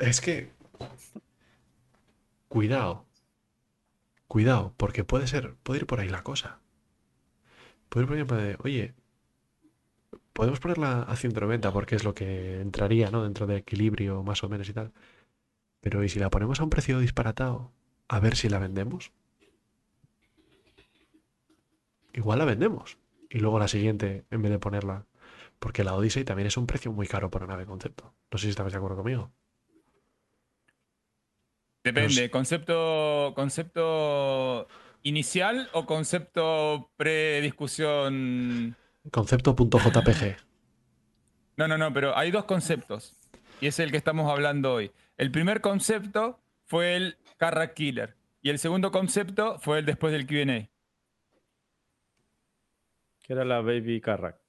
Es 0.00 0.20
que. 0.20 0.52
Cuidado. 2.48 3.06
Cuidado, 4.26 4.74
porque 4.76 5.04
puede 5.04 5.26
ser, 5.26 5.56
puede 5.62 5.80
ir 5.80 5.86
por 5.86 6.00
ahí 6.00 6.08
la 6.08 6.22
cosa. 6.22 6.60
Puede 7.88 8.04
ir 8.04 8.26
por 8.26 8.38
ahí 8.38 8.46
de, 8.46 8.56
oye, 8.62 8.94
podemos 10.32 10.60
ponerla 10.60 11.02
a 11.02 11.16
190 11.16 11.72
porque 11.72 11.96
es 11.96 12.04
lo 12.04 12.14
que 12.14 12.60
entraría, 12.60 13.10
¿no? 13.10 13.24
Dentro 13.24 13.46
del 13.46 13.58
equilibrio, 13.58 14.22
más 14.22 14.44
o 14.44 14.48
menos 14.48 14.68
y 14.68 14.72
tal. 14.74 14.92
Pero 15.80 16.04
¿y 16.04 16.08
si 16.08 16.18
la 16.18 16.30
ponemos 16.30 16.60
a 16.60 16.64
un 16.64 16.70
precio 16.70 16.98
disparatado? 16.98 17.72
A 18.08 18.20
ver 18.20 18.36
si 18.36 18.48
la 18.48 18.58
vendemos. 18.58 19.12
Igual 22.18 22.40
la 22.40 22.44
vendemos. 22.44 22.98
Y 23.30 23.38
luego 23.38 23.60
la 23.60 23.68
siguiente, 23.68 24.24
en 24.32 24.42
vez 24.42 24.50
de 24.50 24.58
ponerla. 24.58 25.06
Porque 25.60 25.84
la 25.84 25.94
Odyssey 25.94 26.24
también 26.24 26.48
es 26.48 26.56
un 26.56 26.66
precio 26.66 26.90
muy 26.90 27.06
caro 27.06 27.30
para 27.30 27.44
una 27.44 27.54
nave 27.54 27.64
concepto. 27.64 28.12
No 28.32 28.38
sé 28.38 28.46
si 28.46 28.50
estabais 28.50 28.72
de 28.72 28.78
acuerdo 28.78 28.96
conmigo. 28.96 29.30
Depende, 31.84 32.28
concepto, 32.28 33.32
concepto 33.36 34.66
inicial 35.04 35.70
o 35.72 35.86
concepto 35.86 36.90
prediscusión. 36.96 38.76
Concepto.jpg. 39.12 40.36
No, 41.56 41.66
no, 41.66 41.76
no, 41.76 41.92
pero 41.92 42.16
hay 42.16 42.30
dos 42.30 42.44
conceptos. 42.44 43.16
Y 43.60 43.66
es 43.66 43.80
el 43.80 43.90
que 43.90 43.96
estamos 43.96 44.30
hablando 44.30 44.74
hoy. 44.74 44.92
El 45.16 45.32
primer 45.32 45.60
concepto 45.60 46.38
fue 46.66 46.94
el 46.94 47.16
Carrack 47.36 47.74
Killer. 47.74 48.16
Y 48.42 48.50
el 48.50 48.60
segundo 48.60 48.92
concepto 48.92 49.58
fue 49.58 49.80
el 49.80 49.84
después 49.84 50.12
del 50.12 50.24
QA. 50.24 50.68
Que 53.28 53.34
era 53.34 53.44
la 53.44 53.60
Baby 53.60 54.00
Carrack. 54.00 54.40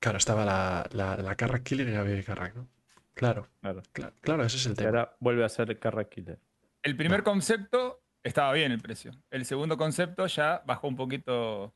Claro, 0.00 0.18
estaba 0.18 0.44
la, 0.44 0.86
la, 0.92 1.16
la 1.16 1.34
Carrack 1.36 1.62
Killer 1.62 1.88
y 1.88 1.92
la 1.92 2.02
Baby 2.02 2.22
Carrack, 2.24 2.54
¿no? 2.56 2.68
Claro, 3.14 3.48
Claro. 3.60 3.82
claro, 3.92 4.14
claro, 4.20 4.44
ese 4.44 4.56
es 4.58 4.66
el 4.66 4.72
Y 4.72 4.74
tema. 4.76 4.88
ahora 4.90 5.16
vuelve 5.20 5.44
a 5.44 5.48
ser 5.48 5.78
Carrack 5.78 6.08
Killer. 6.10 6.40
El 6.82 6.96
primer 6.96 7.22
concepto 7.22 8.02
estaba 8.22 8.52
bien 8.52 8.70
el 8.72 8.80
precio. 8.80 9.12
El 9.30 9.44
segundo 9.46 9.76
concepto 9.76 10.26
ya 10.26 10.62
bajó 10.66 10.88
un 10.88 10.96
poquito 10.96 11.74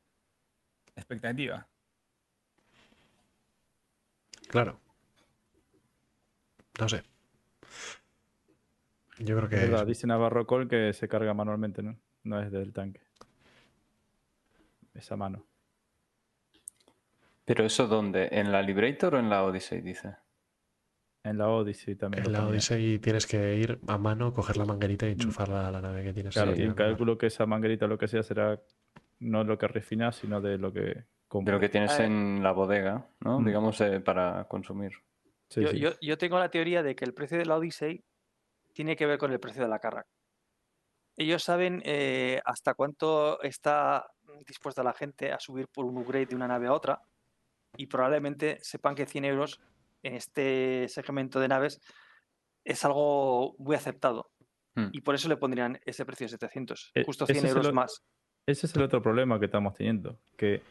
la 0.95 1.01
expectativa. 1.01 1.69
Claro. 4.49 4.79
No 6.81 6.89
sé. 6.89 7.03
Yo 9.19 9.37
creo 9.37 9.49
que 9.49 9.57
Es 9.57 9.63
verdad, 9.63 9.83
es- 9.83 9.89
dice 9.89 10.07
Navarro 10.07 10.47
Col 10.47 10.69
que 10.69 10.93
se 10.93 11.09
carga 11.09 11.35
manualmente, 11.35 11.83
¿no? 11.83 11.97
No 12.25 12.41
es 12.41 12.51
del 12.51 12.73
tanque. 12.73 13.01
Esa 14.95 15.17
mano. 15.17 15.45
¿Pero 17.45 17.65
eso 17.65 17.87
dónde? 17.89 18.29
¿En 18.33 18.53
la 18.53 18.63
Liberator 18.63 19.15
o 19.17 19.19
en 19.19 19.29
la 19.29 19.45
Odyssey, 19.45 19.81
dice? 19.81 20.17
En 21.25 21.39
la 21.39 21.49
Odyssey 21.49 21.95
también. 21.97 22.27
en 22.27 22.33
la. 22.33 22.47
Odyssey 22.47 22.99
tienes 22.99 23.27
que 23.27 23.57
ir 23.57 23.81
a 23.87 23.99
mano, 23.99 24.33
coger 24.33 24.57
la 24.57 24.65
manguerita 24.65 25.07
Mm. 25.07 25.09
y 25.09 25.13
enchufarla 25.13 25.69
a 25.69 25.71
la 25.71 25.81
nave 25.81 26.03
que 26.05 26.13
tienes. 26.13 26.35
Claro, 26.35 26.53
ahí 26.53 26.61
y 26.61 26.63
en- 26.63 26.75
calculo 26.75 27.17
que 27.19 27.27
esa 27.27 27.47
manguerita 27.47 27.87
lo 27.87 27.99
que 27.99 28.09
sea 28.09 28.23
será 28.23 28.61
no 29.21 29.45
lo 29.45 29.57
que 29.59 29.69
refinas, 29.69 30.17
sino 30.17 30.41
de 30.41 30.59
lo 30.59 30.73
que 30.73 30.81
De 30.81 31.05
compras. 31.29 31.55
lo 31.55 31.61
que 31.61 31.69
tienes 31.69 31.99
en 32.01 32.43
la 32.43 32.51
bodega, 32.53 33.07
¿no? 33.21 33.39
Mm. 33.41 33.45
Digamos, 33.47 33.81
eh, 33.81 34.01
para 34.01 34.45
consumir. 34.49 34.93
Sí, 35.49 35.63
yo, 35.63 35.69
sí. 35.69 35.79
yo- 35.79 35.93
yo 36.01 36.19
tengo 36.19 36.39
la 36.39 36.49
teoría 36.51 36.83
de 36.83 36.97
que 36.97 37.05
el 37.05 37.15
precio 37.15 37.39
de 37.39 37.47
la 37.47 37.57
Odyssey 37.57 38.03
tiene 38.73 38.97
que 38.97 39.07
ver 39.07 39.19
con 39.19 39.31
el 39.33 39.39
precio 39.39 39.63
de 39.63 39.69
la 39.69 39.79
Carrack. 39.79 40.07
Ellos 41.17 41.43
saben 41.45 41.83
eh, 41.85 42.41
hasta 42.45 42.75
cuánto 42.75 43.41
está 43.43 44.07
dispuesta 44.47 44.83
la 44.83 44.95
gente 44.95 45.31
a 45.31 45.39
subir 45.39 45.69
por 45.69 45.85
un 45.85 45.99
upgrade 45.99 46.27
de 46.27 46.35
una 46.35 46.49
nave 46.49 46.67
a 46.67 46.73
otra 46.73 47.01
y 47.77 47.87
probablemente 47.87 48.59
sepan 48.63 48.95
que 48.95 49.07
100 49.07 49.25
euros 49.25 49.61
en 50.03 50.15
este 50.15 50.89
segmento 50.89 51.41
de 51.41 51.49
naves 51.49 51.81
es 52.65 52.85
algo 52.85 53.55
muy 53.59 53.77
aceptado 53.77 54.31
Hmm. 54.75 54.89
y 54.91 55.03
por 55.03 55.15
eso 55.15 55.29
le 55.29 55.37
pondrían 55.37 55.79
ese 55.85 56.07
precio 56.07 56.25
de 56.25 56.31
700, 56.31 56.93
Eh, 56.95 57.05
justo 57.05 57.25
ese 57.25 57.35
100 57.35 57.45
es 57.45 57.51
el 57.51 57.57
euros 57.59 57.75
más. 57.75 58.03
Ese 58.47 58.65
es 58.67 58.75
el 58.75 58.81
otro 58.83 59.03
problema 59.03 59.39
que 59.39 59.45
estamos 59.45 59.75
teniendo. 59.75 60.19
Que 60.35 60.63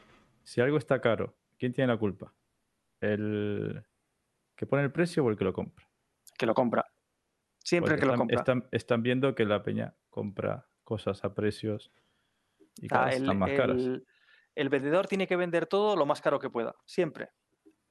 si 0.44 0.60
algo 0.60 0.78
está 0.78 1.00
caro, 1.00 1.38
¿quién 1.60 1.72
tiene 1.72 1.94
la 1.94 2.00
culpa? 2.00 2.34
¿El 3.00 3.86
que 4.56 4.66
pone 4.66 4.82
el 4.82 4.92
precio 4.92 5.24
o 5.24 5.30
el 5.30 5.38
que 5.38 5.44
lo 5.44 5.54
compra? 5.54 5.88
Que 6.36 6.48
lo 6.48 6.56
compra. 6.56 6.84
Siempre 7.60 7.92
Porque 7.92 8.00
que 8.02 8.06
lo 8.08 8.14
están, 8.14 8.20
compra. 8.28 8.40
Están, 8.40 8.70
están 8.72 9.04
viendo 9.04 9.36
que 9.36 9.46
la 9.46 9.62
peña 9.62 9.96
compra 10.10 10.68
cosas 10.84 11.24
a 11.24 11.36
precios 11.36 11.92
y 12.78 12.88
cada 12.88 13.04
Ah, 13.04 13.06
vez 13.06 13.16
el, 13.18 13.22
están 13.22 13.38
más 13.38 13.52
caras. 13.52 13.82
El- 14.56 14.70
vendedor 14.70 15.08
tiene 15.08 15.28
que 15.28 15.36
vender 15.36 15.66
todo 15.68 15.96
lo 15.96 16.06
más 16.06 16.22
caro 16.22 16.40
que 16.40 16.50
pueda, 16.50 16.76
siempre. 16.86 17.30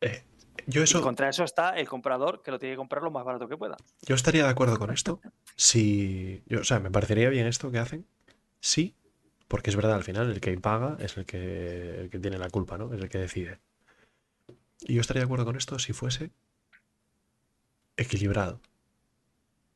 Eh, 0.01 0.25
yo 0.67 0.81
Y 0.81 0.85
eso, 0.85 1.01
contra 1.03 1.29
eso 1.29 1.45
está 1.45 1.71
el 1.79 1.89
comprador 1.89 2.43
que 2.43 2.51
lo 2.51 2.59
tiene 2.59 2.75
que 2.75 2.79
comprar 2.79 3.03
lo 3.03 3.11
más 3.11 3.25
barato 3.25 3.49
que 3.49 3.57
pueda. 3.57 3.77
yo 4.03 4.15
estaría 4.15 4.45
de 4.45 4.51
acuerdo 4.51 4.79
con 4.79 4.91
esto. 4.91 5.21
Si, 5.57 6.43
yo, 6.47 6.61
o 6.61 6.65
sea, 6.65 6.81
me 6.81 6.91
parecería 6.91 7.29
bien 7.31 7.47
esto 7.47 7.71
que 7.71 7.79
hacen. 7.79 8.07
Sí, 8.61 8.95
porque 9.49 9.71
es 9.71 9.77
verdad, 9.77 9.95
al 9.95 10.05
final 10.05 10.31
el 10.31 10.41
que 10.41 10.57
paga 10.59 10.97
es 11.01 11.17
el 11.17 11.27
que, 11.27 12.01
el 12.01 12.11
que 12.11 12.19
tiene 12.19 12.39
la 12.39 12.51
culpa, 12.51 12.79
¿no? 12.79 12.93
Es 12.95 13.01
el 13.01 13.09
que 13.09 13.19
decide. 13.19 13.59
Y 14.83 14.95
yo 14.95 15.01
estaría 15.01 15.21
de 15.21 15.25
acuerdo 15.27 15.45
con 15.45 15.57
esto 15.57 15.79
si 15.79 15.93
fuese 15.93 16.31
equilibrado. 17.97 18.61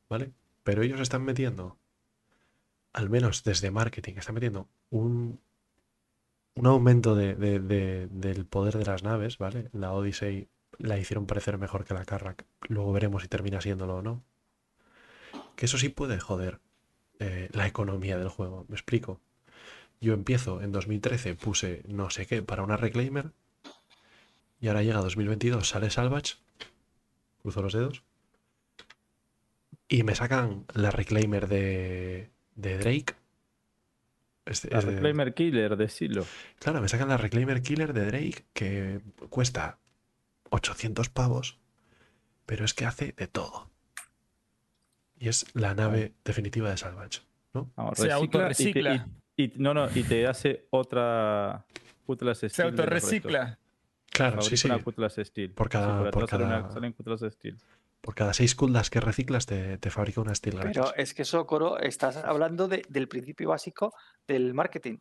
¿Vale? 0.08 0.32
Pero 0.62 0.82
ellos 0.82 1.00
están 1.00 1.22
metiendo, 1.24 1.76
al 2.92 3.10
menos 3.10 3.42
desde 3.44 3.70
marketing, 3.70 4.14
están 4.16 4.34
metiendo 4.34 4.68
un, 4.90 5.40
un 6.54 6.66
aumento 6.66 7.14
de- 7.14 7.34
de- 7.34 7.58
de- 7.60 8.06
del 8.08 8.46
poder 8.46 8.78
de 8.78 8.84
las 8.84 9.02
naves, 9.02 9.38
¿vale? 9.38 9.68
La 9.72 9.92
Odyssey 9.92 10.48
la 10.78 10.98
hicieron 10.98 11.26
parecer 11.26 11.58
mejor 11.58 11.84
que 11.84 11.94
la 11.94 12.04
Carrack. 12.04 12.44
Luego 12.68 12.92
veremos 12.92 13.22
si 13.22 13.28
termina 13.28 13.60
siéndolo 13.60 13.96
o 13.96 14.02
no. 14.02 14.22
Que 15.56 15.66
eso 15.66 15.78
sí 15.78 15.88
puede 15.88 16.18
joder 16.20 16.60
eh, 17.20 17.48
la 17.52 17.66
economía 17.66 18.18
del 18.18 18.28
juego. 18.28 18.66
Me 18.68 18.74
explico. 18.74 19.20
Yo 20.00 20.14
empiezo 20.14 20.60
en 20.62 20.72
2013, 20.72 21.34
puse 21.34 21.82
no 21.86 22.10
sé 22.10 22.26
qué 22.26 22.42
para 22.42 22.62
una 22.64 22.76
Reclaimer. 22.76 23.32
Y 24.60 24.68
ahora 24.68 24.82
llega 24.82 25.00
2022, 25.00 25.68
sale 25.68 25.90
Salvage. 25.90 26.34
Cruzo 27.42 27.62
los 27.62 27.72
dedos. 27.72 28.02
Y 29.88 30.02
me 30.02 30.14
sacan 30.14 30.64
la 30.74 30.90
Reclaimer 30.90 31.46
de, 31.48 32.30
de 32.56 32.78
Drake. 32.78 33.14
Es- 34.46 34.64
La 34.70 34.78
es 34.78 34.84
de- 34.84 34.90
Reclaimer 34.92 35.34
Killer 35.34 35.76
de 35.76 35.88
Silo. 35.88 36.26
Claro, 36.58 36.80
me 36.80 36.88
sacan 36.88 37.08
la 37.08 37.16
Reclaimer 37.16 37.62
Killer 37.62 37.92
de 37.92 38.04
Drake 38.06 38.44
que 38.52 39.00
cuesta 39.30 39.78
800 40.50 41.08
pavos, 41.08 41.58
pero 42.46 42.64
es 42.64 42.74
que 42.74 42.84
hace 42.84 43.12
de 43.16 43.26
todo. 43.26 43.70
Y 45.18 45.28
es 45.28 45.46
la 45.54 45.74
nave 45.74 46.12
definitiva 46.24 46.70
de 46.70 46.76
Salvage, 46.76 47.20
¿no? 47.54 47.70
Se 47.94 48.02
recicla 48.02 48.04
y 48.04 48.08
te- 48.08 48.12
autorrecicla. 48.12 49.08
Y, 49.36 49.44
y- 49.44 49.52
no, 49.56 49.72
no, 49.72 49.88
y 49.94 50.02
te 50.02 50.26
hace 50.26 50.66
otra 50.70 51.64
cútulas 52.04 52.38
steel. 52.38 52.50
Se 52.50 52.62
autorrecicla. 52.62 53.58
Claro, 54.10 54.42
sí, 54.42 54.56
Fabrica 54.56 55.10
sí. 55.10 55.24
steel. 55.24 55.50
Por 55.50 55.68
cada- 55.68 56.04
Sí, 56.04 56.10
por 56.12 56.28
cada- 56.28 56.70
salen 56.70 56.92
cútulas 56.92 57.20
de 57.20 57.30
steel. 57.30 57.56
Por 58.04 58.14
cada 58.14 58.34
seis 58.34 58.54
culdas 58.54 58.90
que 58.90 59.00
reciclas 59.00 59.46
te, 59.46 59.78
te 59.78 59.90
fabrica 59.90 60.20
una 60.20 60.34
steel. 60.34 60.58
Pero 60.60 60.94
es 60.94 61.14
que 61.14 61.22
eso, 61.22 61.46
Coro, 61.46 61.78
estás 61.78 62.18
hablando 62.18 62.68
de- 62.68 62.84
del 62.90 63.08
principio 63.08 63.48
básico 63.48 63.94
del 64.28 64.52
marketing. 64.52 64.98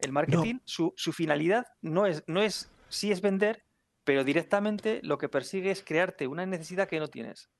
El 0.00 0.10
marketing, 0.10 0.58
su, 0.64 0.92
su 0.96 1.12
finalidad 1.12 1.64
no 1.80 2.06
es, 2.06 2.24
no 2.26 2.42
es, 2.42 2.72
sí 2.88 3.12
es 3.12 3.20
vender, 3.20 3.62
pero 4.02 4.24
directamente 4.24 4.98
lo 5.04 5.16
que 5.16 5.28
persigue 5.28 5.70
es 5.70 5.84
crearte 5.84 6.26
una 6.26 6.44
necesidad 6.44 6.88
que 6.88 6.98
no 6.98 7.06
tienes. 7.06 7.50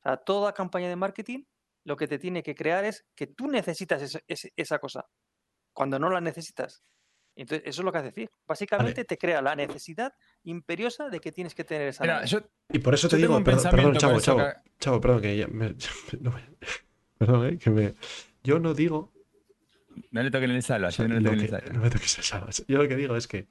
O 0.00 0.02
sea, 0.02 0.18
toda 0.18 0.52
campaña 0.52 0.90
de 0.90 0.96
marketing 0.96 1.44
lo 1.86 1.96
que 1.96 2.06
te 2.06 2.18
tiene 2.18 2.42
que 2.42 2.54
crear 2.54 2.84
es 2.84 3.06
que 3.16 3.26
tú 3.26 3.48
necesitas 3.48 4.20
esa 4.28 4.78
cosa, 4.78 5.06
cuando 5.72 5.98
no 5.98 6.10
la 6.10 6.20
necesitas. 6.20 6.82
Entonces, 7.34 7.66
eso 7.66 7.80
es 7.80 7.84
lo 7.86 7.90
que 7.90 7.98
hace 7.98 8.08
decir. 8.08 8.30
Básicamente 8.46 9.04
te 9.06 9.16
crea 9.16 9.40
la 9.40 9.56
necesidad 9.56 10.12
imperiosa 10.44 11.08
de 11.08 11.20
que 11.20 11.32
tienes 11.32 11.54
que 11.54 11.64
tener 11.64 11.88
esa 11.88 12.02
Mira, 12.04 12.14
nave. 12.16 12.26
yo, 12.26 12.40
Y 12.72 12.78
por 12.78 12.94
eso 12.94 13.08
te 13.08 13.16
digo, 13.16 13.42
perdón, 13.44 13.94
chavo, 13.96 14.20
chavo, 14.20 14.38
que- 14.38 14.70
chavo, 14.78 15.00
perdón, 15.00 15.20
que 15.22 15.36
ya 15.36 15.46
me- 15.48 15.74
no 16.20 16.32
me- 16.32 16.56
perdón, 17.18 17.46
eh, 17.46 17.58
que 17.58 17.70
me, 17.70 17.94
yo 18.42 18.58
no 18.58 18.72
digo, 18.74 19.12
no 20.10 20.22
le 20.22 20.30
toquen 20.30 20.50
el 20.50 20.62
salva, 20.62 20.90
yo 20.90 21.06
no 21.08 21.14
le 21.14 21.20
lo 21.20 21.30
toquen 21.30 21.40
el 21.40 21.46
que- 21.46 21.50
salva. 21.50 21.72
no 21.72 21.80
me 21.80 21.90
toques 21.90 22.18
el 22.18 22.24
salvas. 22.24 22.64
Yo 22.66 22.78
lo 22.82 22.88
que 22.88 22.96
digo 22.96 23.16
es 23.16 23.26
que, 23.26 23.46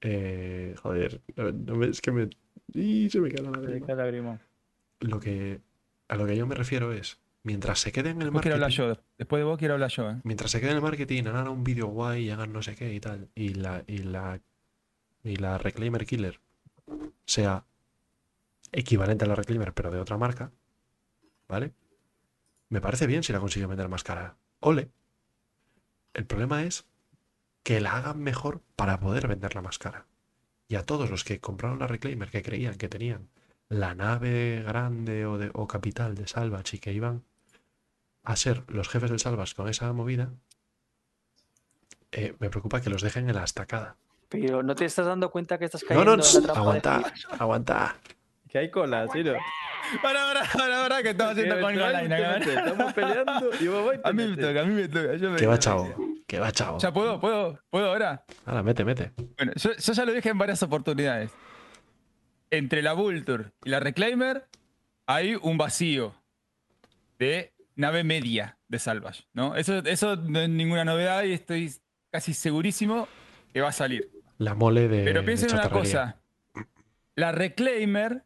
eh, 0.00 0.74
joder, 0.82 1.20
no, 1.36 1.52
no 1.52 1.74
me- 1.76 1.86
es 1.88 2.00
que 2.00 2.10
me, 2.12 2.28
y 2.74 3.08
se 3.10 3.20
me 3.20 3.30
cae 3.30 3.44
la 3.44 3.50
lágrima. 3.50 4.38
cae. 4.38 4.46
Lo 5.00 5.20
que, 5.20 5.60
a 6.08 6.16
lo 6.16 6.26
que 6.26 6.36
yo 6.36 6.46
me 6.46 6.54
refiero 6.54 6.92
es, 6.92 7.20
mientras 7.42 7.78
se 7.80 7.92
quede 7.92 8.10
en 8.10 8.16
el 8.18 8.24
Después 8.24 8.42
quiero 8.42 8.54
hablar 8.56 8.70
marketing, 8.70 8.94
yo. 9.00 9.04
Después 9.18 9.40
de 9.40 9.44
vos 9.44 9.58
quiero 9.58 9.74
hablar 9.74 9.90
yo, 9.90 10.10
¿eh? 10.10 10.16
mientras 10.24 10.50
se 10.50 10.60
quede 10.60 10.70
en 10.70 10.76
el 10.76 10.82
marketing, 10.82 11.24
hagan 11.26 11.48
un 11.48 11.62
vídeo 11.64 11.86
guay 11.86 12.24
y 12.26 12.30
hagan 12.30 12.52
no 12.52 12.62
sé 12.62 12.74
qué 12.74 12.92
y 12.92 13.00
tal, 13.00 13.28
y 13.34 13.54
la, 13.54 13.84
y 13.86 13.98
la, 13.98 14.40
y 15.26 15.36
la 15.36 15.58
Reclaimer 15.58 16.06
Killer 16.06 16.40
sea 17.24 17.64
equivalente 18.72 19.24
a 19.24 19.28
la 19.28 19.34
Reclaimer, 19.34 19.72
pero 19.72 19.90
de 19.90 20.00
otra 20.00 20.18
marca, 20.18 20.52
¿vale? 21.48 21.72
Me 22.68 22.80
parece 22.80 23.06
bien 23.06 23.22
si 23.22 23.32
la 23.32 23.40
consiguen 23.40 23.68
vender 23.68 23.88
más 23.88 24.04
cara. 24.04 24.36
Ole. 24.60 24.90
El 26.14 26.26
problema 26.26 26.62
es 26.62 26.86
que 27.62 27.80
la 27.80 27.96
hagan 27.96 28.20
mejor 28.20 28.62
para 28.74 29.00
poder 29.00 29.28
venderla 29.28 29.62
más 29.62 29.78
cara. 29.78 30.06
Y 30.68 30.76
a 30.76 30.84
todos 30.84 31.10
los 31.10 31.24
que 31.24 31.40
compraron 31.40 31.78
la 31.78 31.86
Reclaimer 31.86 32.30
que 32.30 32.42
creían 32.42 32.76
que 32.76 32.88
tenían 32.88 33.28
la 33.68 33.94
nave 33.94 34.62
grande 34.64 35.26
o, 35.26 35.38
de, 35.38 35.50
o 35.52 35.66
capital 35.66 36.14
de 36.14 36.26
Salvage 36.26 36.76
y 36.76 36.78
que 36.80 36.92
iban 36.92 37.24
a 38.22 38.36
ser 38.36 38.64
los 38.68 38.88
jefes 38.88 39.10
del 39.10 39.20
Salvage 39.20 39.54
con 39.54 39.68
esa 39.68 39.92
movida, 39.92 40.32
eh, 42.12 42.34
me 42.38 42.50
preocupa 42.50 42.80
que 42.80 42.90
los 42.90 43.02
dejen 43.02 43.28
en 43.28 43.36
la 43.36 43.44
estacada. 43.44 43.96
Pero 44.28 44.62
no 44.62 44.74
te 44.74 44.84
estás 44.84 45.06
dando 45.06 45.30
cuenta 45.30 45.58
que 45.58 45.66
estás 45.66 45.82
No, 45.82 45.88
cayendo 45.88 46.16
no, 46.16 46.22
en 46.22 46.34
la 46.34 46.42
trampa 46.42 46.52
de 46.52 46.58
aguanta, 46.58 47.12
aguanta. 47.38 47.96
Que 48.48 48.58
hay 48.58 48.70
cola, 48.70 49.06
¿sí? 49.12 49.22
no? 49.22 49.34
Para, 50.02 50.26
para, 50.26 50.44
para, 50.52 50.82
para, 50.82 51.02
que 51.02 51.10
estamos 51.10 51.32
haciendo 51.32 51.56
Que 51.56 51.62
con 51.62 51.74
metes, 51.76 52.56
Estamos 52.56 52.92
peleando 52.92 53.50
y 53.60 53.66
vos 53.68 53.86
vas 53.86 53.96
y 53.96 54.02
te 54.02 54.08
A 54.08 54.12
mí 54.12 54.24
me 54.24 54.36
toca, 54.36 54.60
a 54.60 54.64
mí 54.64 54.74
me 54.74 54.88
toca. 54.88 55.14
Yo 55.16 55.30
me 55.30 55.36
Que 55.36 55.46
va, 55.46 55.58
chavo. 55.58 55.94
Que 56.26 56.40
va, 56.40 56.50
chavo. 56.50 56.78
Ya 56.78 56.92
puedo, 56.92 57.20
puedo, 57.20 57.60
puedo 57.70 57.88
ahora. 57.88 58.24
Ahora, 58.44 58.62
mete, 58.62 58.84
mete. 58.84 59.12
Bueno, 59.36 59.52
yo, 59.54 59.72
yo 59.76 59.92
ya 59.92 60.04
lo 60.04 60.12
dije 60.12 60.28
en 60.28 60.38
varias 60.38 60.62
oportunidades. 60.62 61.30
Entre 62.50 62.82
la 62.82 62.94
Vulture 62.94 63.52
y 63.64 63.70
la 63.70 63.80
Reclaimer 63.80 64.48
hay 65.06 65.36
un 65.40 65.56
vacío 65.56 66.14
de 67.18 67.52
nave 67.76 68.02
media 68.04 68.58
de 68.68 68.78
Salvage, 68.78 69.24
¿no? 69.32 69.54
Eso, 69.56 69.78
eso 69.78 70.16
no 70.16 70.40
es 70.40 70.48
ninguna 70.48 70.84
novedad 70.84 71.22
y 71.24 71.32
estoy 71.32 71.72
casi 72.10 72.34
segurísimo 72.34 73.06
que 73.52 73.60
va 73.60 73.68
a 73.68 73.72
salir. 73.72 74.10
La 74.38 74.54
mole 74.54 74.88
de. 74.88 75.04
Pero 75.04 75.24
piensen 75.24 75.48
de 75.48 75.54
una 75.54 75.70
cosa. 75.70 76.20
La 77.14 77.32
Reclaimer 77.32 78.24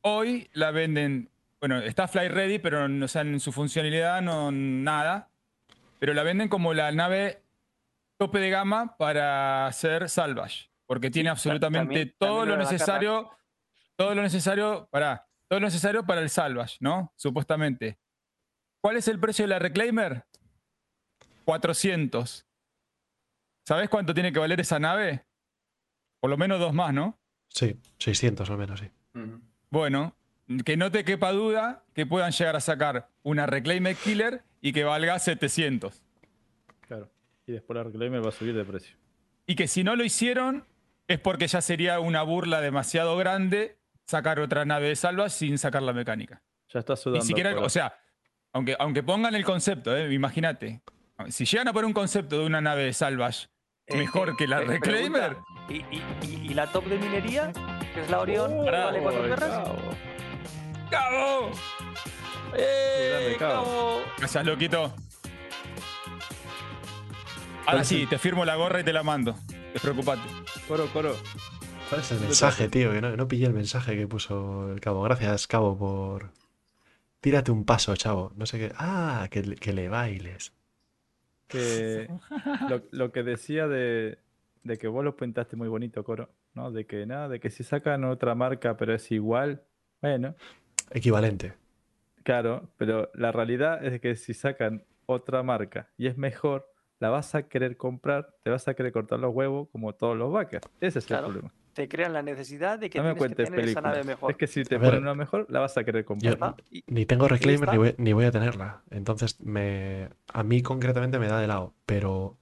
hoy 0.00 0.48
la 0.52 0.70
venden, 0.72 1.30
bueno, 1.60 1.78
está 1.78 2.08
Fly 2.08 2.28
Ready, 2.28 2.58
pero 2.58 2.88
no, 2.88 3.04
o 3.04 3.08
sea, 3.08 3.22
en 3.22 3.38
su 3.38 3.52
funcionalidad 3.52 4.20
no 4.22 4.50
nada. 4.50 5.30
Pero 6.00 6.14
la 6.14 6.24
venden 6.24 6.48
como 6.48 6.74
la 6.74 6.90
nave 6.90 7.42
tope 8.18 8.40
de 8.40 8.50
gama 8.50 8.96
para 8.96 9.66
hacer 9.66 10.08
salvage, 10.08 10.70
porque 10.86 11.10
tiene 11.10 11.28
absolutamente 11.28 11.86
también- 11.94 12.14
todo 12.18 12.38
también 12.40 12.58
lo 12.58 12.64
necesario, 12.64 13.30
todo 13.96 14.14
lo 14.14 14.22
necesario 14.22 14.88
para 14.90 15.26
todo 15.48 15.60
lo 15.60 15.66
necesario 15.66 16.04
para 16.04 16.20
el 16.22 16.30
salvage, 16.30 16.78
¿no? 16.80 17.12
Supuestamente. 17.14 17.98
¿Cuál 18.80 18.96
es 18.96 19.06
el 19.06 19.20
precio 19.20 19.44
de 19.44 19.48
la 19.50 19.58
Reclaimer? 19.60 20.24
400. 21.44 22.46
¿Sabes 23.66 23.88
cuánto 23.88 24.14
tiene 24.14 24.32
que 24.32 24.38
valer 24.38 24.60
esa 24.60 24.78
nave? 24.78 25.24
Por 26.22 26.30
lo 26.30 26.36
menos 26.36 26.60
dos 26.60 26.72
más, 26.72 26.94
¿no? 26.94 27.18
Sí, 27.48 27.80
600 27.98 28.48
al 28.48 28.56
menos, 28.56 28.78
sí. 28.78 28.88
Bueno, 29.70 30.14
que 30.64 30.76
no 30.76 30.92
te 30.92 31.04
quepa 31.04 31.32
duda 31.32 31.82
que 31.94 32.06
puedan 32.06 32.30
llegar 32.30 32.54
a 32.54 32.60
sacar 32.60 33.08
una 33.24 33.46
Reclaimer 33.46 33.96
Killer 33.96 34.44
y 34.60 34.72
que 34.72 34.84
valga 34.84 35.18
700. 35.18 36.00
Claro. 36.82 37.10
Y 37.44 37.50
después 37.50 37.76
la 37.76 37.82
Reclaimer 37.82 38.24
va 38.24 38.28
a 38.28 38.32
subir 38.32 38.54
de 38.54 38.64
precio. 38.64 38.96
Y 39.46 39.56
que 39.56 39.66
si 39.66 39.82
no 39.82 39.96
lo 39.96 40.04
hicieron 40.04 40.64
es 41.08 41.18
porque 41.18 41.48
ya 41.48 41.60
sería 41.60 41.98
una 41.98 42.22
burla 42.22 42.60
demasiado 42.60 43.16
grande 43.16 43.76
sacar 44.06 44.38
otra 44.38 44.64
nave 44.64 44.90
de 44.90 44.94
salva 44.94 45.28
sin 45.28 45.58
sacar 45.58 45.82
la 45.82 45.92
mecánica. 45.92 46.40
Ya 46.68 46.78
está 46.78 46.94
sudando. 46.94 47.24
Ni 47.24 47.26
siquiera, 47.26 47.58
o 47.58 47.68
sea, 47.68 47.98
aunque, 48.52 48.76
aunque 48.78 49.02
pongan 49.02 49.34
el 49.34 49.44
concepto, 49.44 49.96
eh, 49.96 50.14
imagínate, 50.14 50.82
si 51.30 51.46
llegan 51.46 51.66
a 51.66 51.72
poner 51.72 51.86
un 51.86 51.92
concepto 51.92 52.38
de 52.38 52.46
una 52.46 52.60
nave 52.60 52.84
de 52.84 52.92
salvage 52.92 53.48
Eh, 53.86 53.96
mejor 53.96 54.30
eh, 54.30 54.32
que 54.38 54.46
la 54.46 54.62
eh, 54.62 54.66
Reclaimer, 54.66 55.30
pregunta, 55.30 55.44
¿Y, 55.72 55.76
y, 55.90 56.02
y- 56.26 56.46
y 56.50 56.54
la 56.54 56.66
top 56.66 56.84
de 56.86 56.98
minería? 56.98 57.52
Que 57.94 58.02
es 58.02 58.10
la 58.10 58.20
Orión, 58.20 58.52
Oh, 58.60 58.64
vale 58.64 59.00
cuatro 59.00 59.22
perras. 59.22 59.68
cabo. 60.90 61.50
¡Eh, 62.54 63.08
Grande, 63.10 63.36
cabo. 63.38 64.02
Gracias, 64.18 64.44
loquito. 64.44 64.92
Ahora 67.66 67.84
sí, 67.84 68.06
te 68.06 68.18
firmo 68.18 68.44
la 68.44 68.56
gorra 68.56 68.80
y 68.80 68.84
te 68.84 68.92
la 68.92 69.02
mando. 69.02 69.36
Despreocupate. 69.72 70.22
Coro, 70.68 70.86
coro. 70.92 71.16
¿Cuál 71.88 72.00
es 72.00 72.10
el 72.12 72.20
mensaje, 72.20 72.68
tío? 72.68 72.92
Que 72.92 73.00
no, 73.00 73.16
no 73.16 73.28
pillé 73.28 73.46
el 73.46 73.52
mensaje 73.52 73.96
que 73.96 74.06
puso 74.06 74.70
el 74.72 74.80
cabo. 74.80 75.02
Gracias, 75.02 75.46
cabo, 75.46 75.78
por. 75.78 76.30
Tírate 77.20 77.52
un 77.52 77.64
paso, 77.64 77.94
chavo. 77.96 78.32
No 78.36 78.46
sé 78.46 78.58
qué. 78.58 78.72
Ah, 78.76 79.28
que, 79.30 79.42
le- 79.42 79.56
que 79.56 79.72
le 79.72 79.88
bailes. 79.88 80.52
Que 81.46 82.08
lo, 82.68 82.82
lo 82.90 83.12
que 83.12 83.22
decía 83.22 83.68
de, 83.68 84.18
de 84.62 84.78
que 84.78 84.88
vos 84.88 85.04
lo 85.04 85.16
pintaste 85.16 85.56
muy 85.56 85.68
bonito, 85.68 86.04
Coro, 86.04 86.30
¿no? 86.54 86.70
De 86.70 86.86
que 86.86 87.04
nada, 87.06 87.28
de 87.28 87.40
que 87.40 87.50
si 87.50 87.64
sacan 87.64 88.04
otra 88.04 88.34
marca 88.34 88.76
pero 88.76 88.94
es 88.94 89.10
igual, 89.10 89.62
bueno, 90.00 90.34
Equivalente. 90.90 91.54
claro, 92.22 92.68
pero 92.76 93.10
la 93.14 93.32
realidad 93.32 93.84
es 93.84 94.00
que 94.00 94.14
si 94.16 94.34
sacan 94.34 94.84
otra 95.06 95.42
marca 95.42 95.90
y 95.96 96.06
es 96.06 96.16
mejor, 96.16 96.68
la 97.00 97.10
vas 97.10 97.34
a 97.34 97.48
querer 97.48 97.76
comprar, 97.76 98.34
te 98.44 98.50
vas 98.50 98.68
a 98.68 98.74
querer 98.74 98.92
cortar 98.92 99.18
los 99.18 99.34
huevos 99.34 99.68
como 99.72 99.92
todos 99.94 100.16
los 100.16 100.32
backers. 100.32 100.66
Ese 100.80 101.00
es 101.00 101.06
Claro. 101.06 101.26
el 101.26 101.32
problema. 101.32 101.54
Te 101.72 101.88
crean 101.88 102.12
la 102.12 102.22
necesidad 102.22 102.78
de 102.78 102.90
que 102.90 102.98
No 102.98 103.04
me 103.04 103.14
tienes 103.14 103.30
que 103.30 103.44
tener 103.44 103.60
esa 103.64 103.80
nave 103.80 104.04
mejor. 104.04 104.30
Es 104.30 104.36
que 104.36 104.46
si 104.46 104.62
te 104.62 104.76
A 104.76 104.78
ver, 104.78 104.90
ponen 104.90 105.02
una 105.04 105.14
mejor, 105.14 105.46
la 105.48 105.60
vas 105.60 105.76
a 105.78 105.84
querer 105.84 106.04
comprar. 106.04 106.34
Yo 106.34 106.38
¿verdad? 106.38 106.56
Y- 106.70 106.84
ni 106.86 107.06
tengo 107.06 107.26
Reclaimer 107.28 107.70
ni 107.70 107.78
voy, 107.78 107.94
ni 107.96 108.12
voy 108.12 108.26
a 108.26 108.30
tenerla. 108.30 108.82
Entonces, 108.90 109.40
me, 109.40 110.10
a 110.34 110.42
mí 110.42 110.60
concretamente 110.62 111.18
me 111.18 111.28
da 111.28 111.40
de 111.40 111.46
lado. 111.46 111.74
Pero 111.86 112.36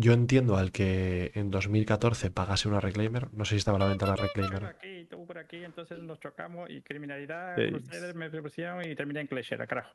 yo 0.00 0.12
entiendo 0.12 0.56
al 0.56 0.70
que 0.70 1.32
en 1.34 1.50
2014 1.50 2.30
pagase 2.30 2.68
una 2.68 2.78
Reclaimer. 2.80 3.32
No 3.34 3.44
sé 3.44 3.50
si 3.50 3.56
estaba 3.56 3.76
a 3.76 3.80
la 3.80 3.86
venta 3.88 4.06
la 4.06 4.14
Por 4.14 4.26
Reclaimer. 4.26 4.64
aquí, 4.66 5.06
tú 5.10 5.26
por 5.26 5.38
aquí, 5.38 5.64
entonces 5.64 5.98
nos 5.98 6.20
chocamos 6.20 6.70
y 6.70 6.82
criminalidad, 6.82 7.56
Sí. 7.56 8.12
Me 8.14 8.30
propusieron 8.30 8.84
y 8.88 8.94
terminé 8.94 9.20
en 9.22 9.26
Cleshera, 9.26 9.66
carajo. 9.66 9.90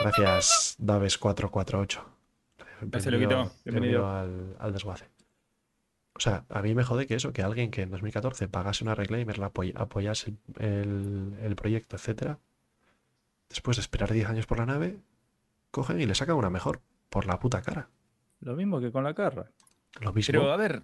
Gracias, 0.00 0.76
Daves448. 0.80 2.02
Gracias, 2.82 3.12
Loquito. 3.12 3.52
Bienvenido. 3.64 4.08
al, 4.08 4.56
al 4.58 4.72
desguace. 4.72 5.08
O 6.14 6.20
sea, 6.20 6.44
a 6.48 6.62
mí 6.62 6.74
me 6.74 6.82
jode 6.84 7.06
que 7.06 7.14
eso, 7.14 7.32
que 7.32 7.42
alguien 7.42 7.70
que 7.70 7.82
en 7.82 7.90
2014 7.90 8.48
pagase 8.48 8.84
una 8.84 8.94
Reclaimer, 8.94 9.38
la 9.38 9.52
apoy- 9.52 9.72
apoyase 9.76 10.34
el, 10.58 11.34
el 11.42 11.56
proyecto, 11.56 11.96
etcétera, 11.96 12.38
después 13.48 13.76
de 13.76 13.82
esperar 13.82 14.12
10 14.12 14.28
años 14.28 14.46
por 14.46 14.58
la 14.58 14.66
nave, 14.66 14.98
cogen 15.70 16.00
y 16.00 16.06
le 16.06 16.14
sacan 16.14 16.36
una 16.36 16.50
mejor, 16.50 16.80
por 17.10 17.26
la 17.26 17.38
puta 17.38 17.60
cara. 17.62 17.88
Lo 18.42 18.54
mismo 18.54 18.80
que 18.80 18.92
con 18.92 19.04
la 19.04 19.14
carra. 19.14 19.50
Lo 20.00 20.12
mismo. 20.12 20.32
Pero 20.32 20.52
a 20.52 20.56
ver, 20.56 20.82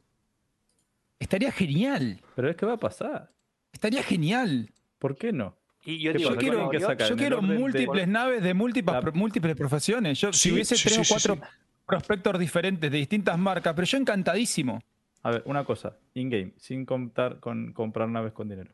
estaría 1.18 1.52
genial. 1.52 2.20
Pero 2.36 2.50
es 2.50 2.56
que 2.56 2.66
va 2.66 2.74
a 2.74 2.78
pasar. 2.78 3.30
Estaría 3.72 4.02
genial. 4.02 4.70
¿Por 4.98 5.16
qué 5.16 5.32
no? 5.32 5.56
Y 5.84 6.00
yo 6.00 6.12
¿Qué 6.12 6.18
digo, 6.18 6.36
quiero- 6.36 6.70
que 6.70 6.78
Yo 7.08 7.16
quiero 7.16 7.36
de- 7.40 7.42
múltiples 7.58 8.08
naves 8.08 8.42
de 8.42 8.52
múltiples, 8.54 8.94
La- 8.94 9.00
pro- 9.00 9.12
múltiples 9.12 9.56
profesiones. 9.56 10.20
Yo, 10.20 10.32
Sí, 10.32 10.48
si 10.48 10.52
hubiese 10.54 10.76
sí, 10.76 10.82
tres 10.88 10.94
sí, 10.94 11.00
o 11.00 11.14
cuatro 11.14 11.34
sí. 11.36 11.40
prospectors 11.86 12.38
diferentes 12.38 12.90
de 12.90 12.98
distintas 12.98 13.38
marcas, 13.38 13.74
pero 13.74 13.86
yo 13.86 13.96
encantadísimo. 13.98 14.82
A 15.22 15.30
ver, 15.30 15.42
una 15.46 15.64
cosa, 15.64 15.96
in-game, 16.14 16.52
sin 16.58 16.84
contar 16.84 17.40
con 17.40 17.72
comprar 17.72 18.08
naves 18.08 18.32
con 18.32 18.48
dinero. 18.48 18.72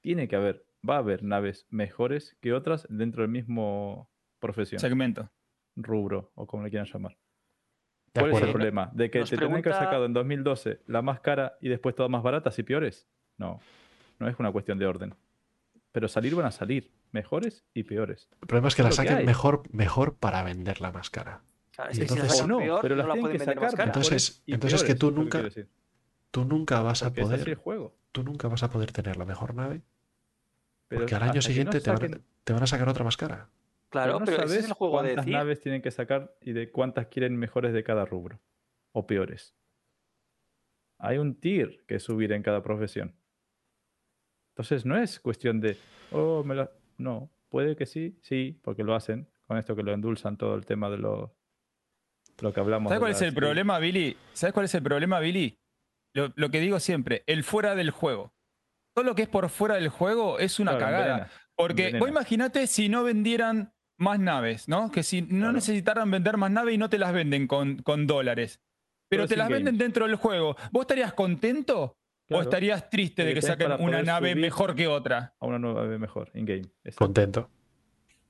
Tiene 0.00 0.26
que 0.28 0.36
haber, 0.36 0.64
va 0.88 0.96
a 0.96 0.98
haber 0.98 1.22
naves 1.22 1.66
mejores 1.70 2.36
que 2.40 2.52
otras 2.52 2.86
dentro 2.88 3.22
del 3.22 3.30
mismo 3.30 4.08
profesión, 4.38 4.80
Segmento. 4.80 5.30
rubro 5.76 6.30
o 6.34 6.46
como 6.46 6.62
le 6.62 6.70
quieran 6.70 6.88
llamar. 6.92 7.16
¿Cuál 8.14 8.32
es 8.32 8.42
el 8.42 8.50
problema? 8.50 8.90
¿De 8.92 9.10
que 9.10 9.20
Nos 9.20 9.30
te 9.30 9.36
tendrían 9.36 9.62
que 9.62 9.68
haber 9.68 9.78
pregunta- 9.78 9.84
sacado 9.86 10.04
en 10.06 10.12
2012 10.12 10.80
la 10.86 11.02
más 11.02 11.20
cara 11.20 11.56
y 11.60 11.68
después 11.68 11.94
todas 11.94 12.10
más 12.10 12.22
baratas 12.22 12.58
y 12.58 12.62
peores? 12.62 13.06
No, 13.36 13.60
no 14.18 14.28
es 14.28 14.38
una 14.38 14.50
cuestión 14.52 14.78
de 14.78 14.86
orden. 14.86 15.14
Pero 15.92 16.08
salir 16.08 16.34
van 16.34 16.46
a 16.46 16.50
salir, 16.50 16.90
mejores 17.12 17.64
y 17.74 17.82
peores. 17.84 18.28
El 18.40 18.46
problema 18.46 18.68
es 18.68 18.74
que 18.74 18.82
la 18.82 18.88
que 18.90 18.94
saquen 18.96 19.24
mejor, 19.26 19.62
mejor 19.72 20.16
para 20.16 20.42
venderla 20.42 20.92
más 20.92 21.10
cara. 21.10 21.42
Claro, 21.72 21.90
Y 21.92 21.98
que 21.98 22.08
si 22.08 22.14
la 22.16 22.22
entonces- 22.22 22.46
no, 22.46 22.58
peor, 22.58 22.80
pero 22.82 22.94
no 22.96 22.98
las 22.98 23.06
la 23.08 23.12
tienen 23.14 23.22
pueden 23.22 23.38
que 23.38 23.44
vender 23.46 23.56
más 23.62 23.70
sacar 23.70 23.86
cara. 23.86 23.98
Entonces- 23.98 24.42
entonces 24.46 24.82
que 24.82 24.86
peores, 24.86 24.98
tú 25.00 25.08
es 25.08 25.14
lo 25.14 25.20
nunca- 25.22 25.42
decir. 25.42 25.68
Tú 26.30 26.44
nunca 26.44 26.82
vas 26.82 27.02
a 27.02 27.06
Porque 27.06 27.20
el 27.22 27.26
poder, 27.26 27.54
juego. 27.56 27.94
tú 28.12 28.22
nunca 28.22 28.48
vas 28.48 28.62
a 28.62 28.70
poder 28.70 28.92
tener 28.92 29.16
la 29.16 29.24
mejor 29.24 29.54
nave 29.54 29.80
Pero 30.88 31.00
porque 31.02 31.14
al 31.14 31.22
año 31.22 31.32
que 31.32 31.38
no 31.38 31.42
siguiente 31.42 31.80
te, 31.80 31.90
van, 31.90 32.22
te 32.44 32.52
van 32.52 32.62
a 32.62 32.66
sacar 32.66 32.88
otra 32.88 33.04
más 33.04 33.16
cara. 33.16 33.48
Claro, 33.90 34.18
no 34.18 34.24
pero 34.26 34.36
ese 34.38 34.46
sabes 34.48 34.58
es 34.64 34.66
el 34.66 34.72
juego 34.74 34.96
de 35.02 35.08
cuántas 35.08 35.24
decir. 35.26 35.32
naves 35.38 35.60
tienen 35.60 35.82
que 35.82 35.90
sacar 35.90 36.34
y 36.42 36.52
de 36.52 36.70
cuántas 36.70 37.06
quieren 37.06 37.36
mejores 37.36 37.72
de 37.72 37.82
cada 37.84 38.04
rubro 38.04 38.40
o 38.92 39.06
peores. 39.06 39.54
Hay 40.98 41.18
un 41.18 41.38
tier 41.40 41.84
que 41.86 41.98
subir 42.00 42.32
en 42.32 42.42
cada 42.42 42.62
profesión. 42.62 43.14
Entonces 44.52 44.84
no 44.84 44.96
es 44.96 45.20
cuestión 45.20 45.60
de, 45.60 45.76
oh, 46.10 46.42
me 46.44 46.54
la... 46.54 46.70
No, 46.96 47.30
puede 47.48 47.76
que 47.76 47.86
sí, 47.86 48.18
sí, 48.22 48.58
porque 48.62 48.82
lo 48.82 48.94
hacen. 48.94 49.28
Con 49.46 49.56
esto 49.56 49.76
que 49.76 49.82
lo 49.82 49.92
endulzan 49.92 50.36
todo 50.36 50.54
el 50.56 50.66
tema 50.66 50.90
de 50.90 50.98
lo, 50.98 51.34
lo 52.40 52.52
que 52.52 52.60
hablamos. 52.60 52.90
¿Sabes 52.90 52.98
de 52.98 53.00
cuál 53.00 53.12
es 53.12 53.22
el 53.22 53.32
problema, 53.34 53.78
Billy? 53.78 54.16
¿Sabes 54.32 54.52
cuál 54.52 54.64
es 54.66 54.74
el 54.74 54.82
problema, 54.82 55.20
Billy? 55.20 55.58
Lo, 56.12 56.32
lo 56.36 56.50
que 56.50 56.60
digo 56.60 56.80
siempre, 56.80 57.22
el 57.26 57.44
fuera 57.44 57.74
del 57.74 57.90
juego. 57.90 58.34
Todo 58.94 59.04
lo 59.04 59.14
que 59.14 59.22
es 59.22 59.28
por 59.28 59.48
fuera 59.48 59.76
del 59.76 59.88
juego 59.88 60.38
es 60.40 60.58
una 60.58 60.72
Claro, 60.72 60.84
cagada. 60.86 61.04
envenena, 61.12 61.30
Porque 61.54 61.82
envenena. 61.82 61.98
vos 62.00 62.08
imagínate 62.10 62.66
si 62.66 62.88
no 62.88 63.04
vendieran 63.04 63.72
más 63.98 64.18
naves, 64.18 64.68
¿no? 64.68 64.90
Que 64.90 65.02
si 65.02 65.22
no 65.22 65.28
Claro. 65.28 65.52
necesitaran 65.52 66.10
vender 66.10 66.36
más 66.36 66.50
naves 66.50 66.74
y 66.74 66.78
no 66.78 66.88
te 66.88 66.98
las 66.98 67.12
venden 67.12 67.46
con, 67.46 67.78
con 67.82 68.06
dólares. 68.06 68.60
Pero 69.08 69.22
Todo 69.24 69.28
te 69.28 69.36
las 69.36 69.48
venden 69.48 69.78
dentro 69.78 70.06
del 70.06 70.16
juego. 70.16 70.56
¿Vos 70.70 70.82
estarías 70.82 71.12
contento? 71.12 71.96
¿O 72.30 72.42
estarías 72.42 72.90
triste 72.90 73.24
De 73.24 73.32
que 73.34 73.40
saquen 73.42 73.72
una 73.78 74.02
nave 74.02 74.34
mejor 74.34 74.74
que 74.74 74.86
otra? 74.86 75.34
A 75.40 75.46
una 75.46 75.58
nueva 75.58 75.82
nave 75.84 75.98
mejor, 75.98 76.30
in-game. 76.34 76.66
Contento. 76.94 77.48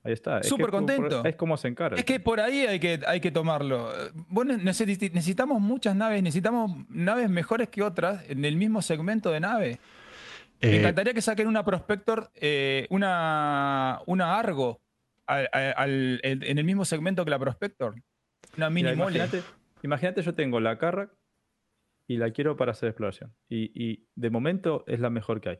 Ahí 0.05 0.13
está. 0.13 0.41
Súper 0.41 0.69
contento. 0.69 1.23
Es 1.25 1.35
como 1.35 1.57
se 1.57 1.67
encara. 1.67 1.97
Es 1.97 2.05
que 2.05 2.21
por 2.21 2.39
ahí 2.39 2.61
hay 2.61 2.79
que, 2.79 3.01
hay 3.05 3.19
que 3.19 3.29
tomarlo. 3.31 3.91
Necesi- 4.29 5.11
necesitamos 5.11 5.59
muchas 5.59 5.97
naves, 5.97 6.23
necesitamos 6.23 6.71
naves 6.89 7.29
mejores 7.29 7.67
que 7.67 7.81
otras 7.83 8.23
en 8.29 8.45
el 8.45 8.55
mismo 8.55 8.81
segmento 8.81 9.29
de 9.31 9.41
nave. 9.41 9.79
Me 10.61 10.69
Eh, 10.69 10.79
encantaría 10.79 11.13
que 11.13 11.21
saquen 11.21 11.47
una 11.47 11.65
Prospector, 11.65 12.31
eh, 12.35 12.87
una, 12.89 13.99
una 14.05 14.39
Argo 14.39 14.79
al- 15.29 15.49
al- 15.53 15.73
al- 16.23 16.43
en 16.43 16.57
el 16.57 16.63
mismo 16.63 16.85
segmento 16.85 17.23
que 17.23 17.31
la 17.31 17.39
Prospector. 17.39 17.95
Una 18.57 18.69
mini 18.69 18.89
imagínate, 18.89 19.41
imagínate, 19.83 20.21
yo 20.21 20.33
tengo 20.33 20.59
la 20.59 20.77
Carrack 20.77 21.11
y 22.07 22.17
la 22.17 22.31
quiero 22.31 22.57
para 22.57 22.71
hacer 22.71 22.89
exploración. 22.89 23.33
Y, 23.47 23.71
y 23.81 24.07
de 24.15 24.29
momento 24.29 24.83
es 24.87 24.99
la 24.99 25.09
mejor 25.09 25.39
que 25.41 25.49
hay. 25.49 25.59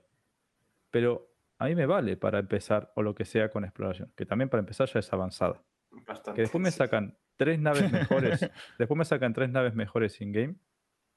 Pero 0.92 1.32
a 1.60 1.66
mí 1.66 1.76
me 1.76 1.86
vale 1.86 2.18
para 2.18 2.40
empezar 2.40 2.92
o 2.96 3.04
lo 3.04 3.14
que 3.14 3.26
sea 3.26 3.50
con 3.52 3.64
exploración. 3.64 4.12
Que 4.16 4.26
también 4.26 4.50
para 4.50 4.62
empezar 4.62 4.88
ya 4.90 5.00
es 5.00 5.14
avanzada. 5.14 5.62
Bastante. 6.08 6.36
Que 6.38 6.42
después 6.42 6.62
me 6.64 6.72
sacan 6.72 7.18
tres 7.38 7.60
naves 7.60 7.92
mejores. 7.92 8.50
después 8.80 8.98
me 8.98 9.06
sacan 9.06 9.34
tres 9.34 9.50
naves 9.52 9.76
mejores 9.76 10.20
in-game. 10.22 10.56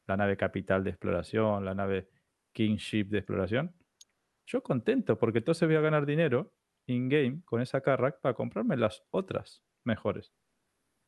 La 0.07 0.17
nave 0.17 0.37
capital 0.37 0.83
de 0.85 0.91
exploración, 0.91 1.65
la 1.65 1.75
nave 1.75 2.09
Kingship 2.53 3.05
de 3.05 3.19
exploración. 3.19 3.75
Yo 4.47 4.63
contento 4.63 5.17
porque 5.17 5.39
entonces 5.39 5.67
voy 5.67 5.77
a 5.77 5.81
ganar 5.81 6.05
dinero 6.05 6.53
in-game 6.87 7.43
con 7.45 7.61
esa 7.61 7.81
Carrack 7.81 8.21
para 8.21 8.35
comprarme 8.35 8.77
las 8.77 9.03
otras 9.11 9.63
mejores. 9.85 10.33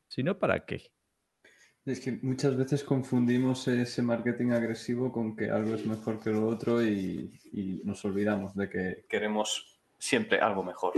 Si 0.09 0.23
no, 0.23 0.39
¿para 0.39 0.65
qué? 0.65 0.91
Es 1.85 2.01
que 2.01 2.13
muchas 2.23 2.57
veces 2.57 2.83
confundimos 2.83 3.69
ese 3.69 4.01
marketing 4.03 4.51
agresivo 4.53 5.13
con 5.13 5.37
que 5.37 5.51
algo 5.51 5.75
es 5.75 5.85
mejor 5.85 6.19
que 6.19 6.31
lo 6.31 6.47
otro 6.47 6.83
y, 6.83 7.39
y 7.53 7.83
nos 7.85 8.03
olvidamos 8.07 8.55
de 8.55 8.71
que 8.71 9.05
queremos 9.09 9.81
siempre 9.99 10.41
algo 10.41 10.63
mejor. 10.65 10.95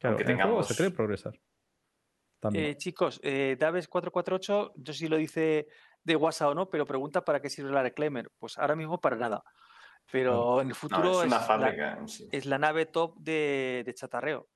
Claro, 0.00 0.16
juego 0.16 0.26
tengamos- 0.26 0.66
se 0.68 0.74
cree 0.76 0.90
progresar. 0.90 1.38
También. 2.40 2.64
Eh, 2.66 2.76
chicos, 2.76 3.20
eh, 3.22 3.56
Daves 3.58 3.86
448, 3.88 4.72
no 4.76 4.84
sé 4.86 4.92
si 4.92 5.08
lo 5.08 5.16
dice 5.16 5.66
de 6.02 6.16
WhatsApp 6.16 6.50
o 6.50 6.54
no, 6.54 6.68
pero 6.68 6.84
pregunta 6.84 7.24
para 7.24 7.40
qué 7.40 7.48
sirve 7.48 7.70
la 7.70 7.82
Reclaimer. 7.82 8.28
Pues 8.38 8.58
ahora 8.58 8.76
mismo 8.76 9.00
para 9.00 9.16
nada. 9.16 9.42
Pero 10.10 10.60
en 10.60 10.68
el 10.68 10.74
futuro 10.74 11.02
No, 11.04 11.20
es 11.22 11.26
una 11.26 11.38
la- 11.38 11.42
fábrica 11.44 11.98
en 11.98 12.08
sí. 12.08 12.28
es 12.30 12.46
la 12.46 12.58
nave 12.58 12.86
top 12.86 13.16
de, 13.18 13.82
de 13.84 13.94
chatarreo. 13.94 14.48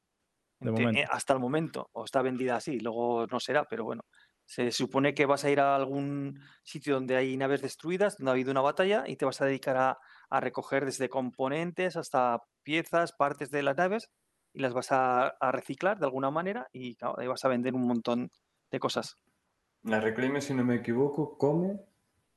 De 0.60 0.70
Ente- 0.70 0.82
momento. 0.82 1.00
eh, 1.00 1.06
hasta 1.10 1.32
el 1.34 1.40
momento. 1.40 1.88
O 1.92 2.04
está 2.04 2.22
vendida 2.22 2.56
así, 2.56 2.81
luego 2.81 3.26
no 3.26 3.40
será, 3.40 3.64
pero 3.64 3.84
bueno. 3.84 4.02
Se 4.44 4.70
supone 4.72 5.12
que 5.14 5.26
vas 5.26 5.44
a 5.44 5.50
ir 5.50 5.60
a 5.60 5.76
algún 5.76 6.40
sitio 6.64 6.94
donde 6.94 7.16
hay 7.16 7.36
naves 7.36 7.60
destruidas, 7.60 8.16
donde 8.16 8.31
ha 8.31 8.32
habido 8.32 8.50
una 8.50 8.62
batalla, 8.62 9.04
y 9.06 9.16
te 9.16 9.26
vas 9.26 9.40
a 9.42 9.44
dedicar 9.47 9.76
a, 9.76 9.98
a 10.31 10.40
recoger 10.40 10.86
desde 10.86 11.10
componentes 11.10 11.97
hasta 11.97 12.40
piezas, 12.62 13.12
partes 13.12 13.50
de 13.50 13.62
las 13.62 13.76
naves, 13.76 14.10
y 14.54 14.60
las 14.60 14.72
vas 14.72 14.90
a, 14.90 15.26
a 15.28 15.52
reciclar 15.52 15.98
de 15.98 16.06
alguna 16.06 16.31
manera, 16.31 16.66
y 16.72 16.97
claro, 16.97 17.18
ahí 17.18 17.26
vas 17.26 17.44
a 17.44 17.48
vender 17.48 17.74
un 17.74 17.86
montón 17.86 18.31
de 18.70 18.81
cosas. 18.81 19.16
La 19.82 20.00
Reclaime, 20.00 20.40
si 20.40 20.54
no 20.54 20.64
me 20.64 20.76
equivoco, 20.76 21.36
come, 21.36 21.81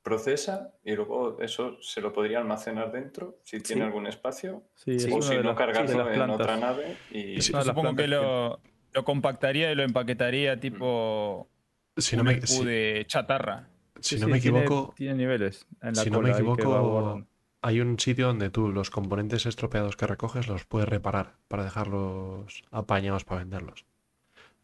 procesa 0.02 0.72
y 0.84 0.94
luego 0.94 1.40
eso 1.40 1.76
se 1.80 2.00
lo 2.00 2.12
podría 2.12 2.38
almacenar 2.38 2.90
dentro 2.92 3.38
si 3.42 3.60
tiene 3.60 3.82
Sí. 3.82 3.86
algún 3.86 4.06
espacio. 4.06 4.62
Sí, 4.74 4.92
es 4.96 5.04
o 5.12 5.22
si 5.22 5.36
no, 5.38 5.54
cargarlo 5.54 6.10
en 6.12 6.30
otra 6.30 6.56
nave 6.56 6.96
y 7.10 7.40
Supongo 7.40 7.94
que 7.94 8.08
lo, 8.08 8.60
lo 8.92 9.04
compactaría 9.04 9.70
y 9.70 9.74
lo 9.74 9.82
empaquetaría 9.84 10.58
tipo 10.58 11.48
si 11.96 12.16
no 12.16 12.22
un 12.22 12.28
me, 12.28 12.40
si- 12.46 12.64
de 12.64 13.04
chatarra. 13.06 13.68
si 14.00 14.16
no 14.16 14.26
sí, 14.26 14.32
me 14.32 14.40
tiene- 14.40 14.64
equivoco, 14.64 14.94
Tiene, 14.96 15.14
niveles 15.14 15.66
en 15.82 15.94
la 15.94 16.02
si 16.02 16.10
no 16.10 16.20
me 16.20 16.30
equivoco, 16.32 17.22
hay 17.64 17.80
un 17.80 17.96
sitio 18.00 18.26
donde 18.26 18.50
tú 18.50 18.70
los 18.72 18.90
componentes 18.90 19.46
estropeados 19.46 19.96
que 19.96 20.06
recoges 20.08 20.48
los 20.48 20.64
puedes 20.64 20.88
reparar 20.88 21.36
para 21.46 21.62
dejarlos 21.62 22.64
apañados 22.72 23.24
para 23.24 23.40
venderlos. 23.40 23.86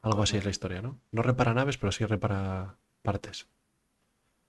Algo 0.03 0.23
así 0.23 0.37
es 0.37 0.45
la 0.45 0.51
historia, 0.51 0.83
¿no? 0.83 0.99
No 1.13 1.23
repara 1.23 1.55
naves, 1.55 1.77
pero 1.79 1.93
sí 1.93 2.05
repara 2.05 2.77
partes. 3.03 3.47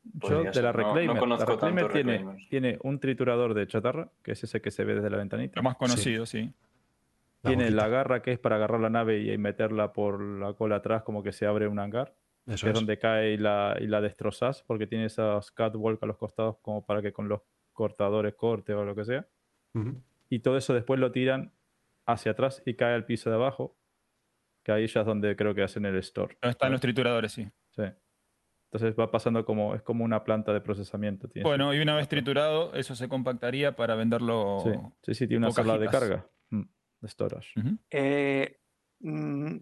Yo 0.03 0.19
Podría 0.19 0.37
de 0.39 0.45
la 0.45 0.53
ser, 0.53 0.63
no- 0.63 0.71
no 0.71 0.77
Reclaimer, 0.77 1.13
la 1.15 1.19
conozco 1.19 1.51
Reclaimer 1.51 1.83
tanto 1.83 1.93
tiene, 1.93 2.47
tiene 2.49 2.77
un 2.83 2.99
triturador 2.99 3.53
de 3.53 3.67
chatarra, 3.67 4.09
que 4.23 4.31
es 4.31 4.43
ese 4.43 4.61
que 4.61 4.71
se 4.71 4.83
ve 4.85 4.95
desde 4.95 5.09
la 5.09 5.17
ventanita. 5.17 5.53
Lo 5.59 5.63
más 5.63 5.75
conocido, 5.75 6.25
sí. 6.25 6.53
La 7.41 7.49
Tiene 7.49 7.71
la 7.71 7.87
garra 7.87 8.21
que 8.21 8.31
es 8.33 8.39
para 8.39 8.55
agarrar 8.57 8.79
la 8.81 8.89
nave 8.89 9.19
y 9.21 9.37
meterla 9.37 9.93
por 9.93 10.21
la 10.21 10.53
cola 10.53 10.77
atrás 10.77 11.03
como 11.03 11.23
que 11.23 11.31
se 11.31 11.45
abre 11.45 11.67
un 11.67 11.79
hangar, 11.79 12.13
Eso 12.47 12.65
que 12.65 12.71
es 12.71 12.73
es. 12.73 12.73
donde 12.73 12.97
cae 12.97 13.31
y 13.33 13.37
la, 13.37 13.77
y 13.79 13.87
la 13.87 14.01
destrozas 14.01 14.63
porque 14.63 14.87
tiene 14.87 15.05
esos 15.05 15.51
catwalk 15.51 16.01
a 16.03 16.05
los 16.05 16.17
costados 16.17 16.57
como 16.61 16.85
para 16.85 17.01
que 17.01 17.13
con 17.13 17.29
los 17.29 17.41
cortadores 17.71 18.33
corte 18.35 18.73
o 18.73 18.83
lo 18.83 18.93
que 18.95 19.05
sea. 19.05 19.25
Y 20.29 20.39
todo 20.39 20.57
eso 20.57 20.73
después 20.73 20.99
lo 20.99 21.11
tiran 21.11 21.51
hacia 22.05 22.31
atrás 22.33 22.61
y 22.65 22.73
cae 22.73 22.93
al 22.93 23.05
piso 23.05 23.29
de 23.29 23.35
abajo, 23.37 23.77
que 24.63 24.71
ahí 24.73 24.87
ya 24.87 25.01
es 25.01 25.05
donde 25.05 25.35
creo 25.35 25.55
que 25.55 25.63
hacen 25.63 25.85
el 25.85 25.95
store. 25.97 26.37
Donde 26.41 26.51
están 26.51 26.71
los 26.71 26.81
trituradores, 26.81 27.31
sí. 27.31 27.47
Sí. 27.71 27.83
Entonces 28.71 28.95
va 28.99 29.09
pasando 29.09 29.43
como, 29.45 29.73
es 29.73 29.81
como 29.81 30.03
una 30.05 30.23
planta 30.23 30.53
de 30.53 30.61
procesamiento. 30.61 31.27
tiene 31.27 31.47
Bueno, 31.47 31.73
y 31.73 31.79
una 31.79 31.95
vez 31.95 32.07
triturado, 32.07 32.73
eso 32.75 32.95
se 32.95 33.09
compactaría 33.09 33.75
para 33.75 33.95
venderlo. 33.95 34.59
Sí, 34.63 34.69
sí, 35.01 35.13
sí, 35.15 35.27
tiene 35.27 35.47
una 35.47 35.51
sala 35.51 35.79
de 35.79 35.87
carga, 35.89 36.29
mm, 36.51 36.61
de 37.01 37.07
storage. 37.07 37.59
Eh, 37.89 38.59
mm, 38.99 39.55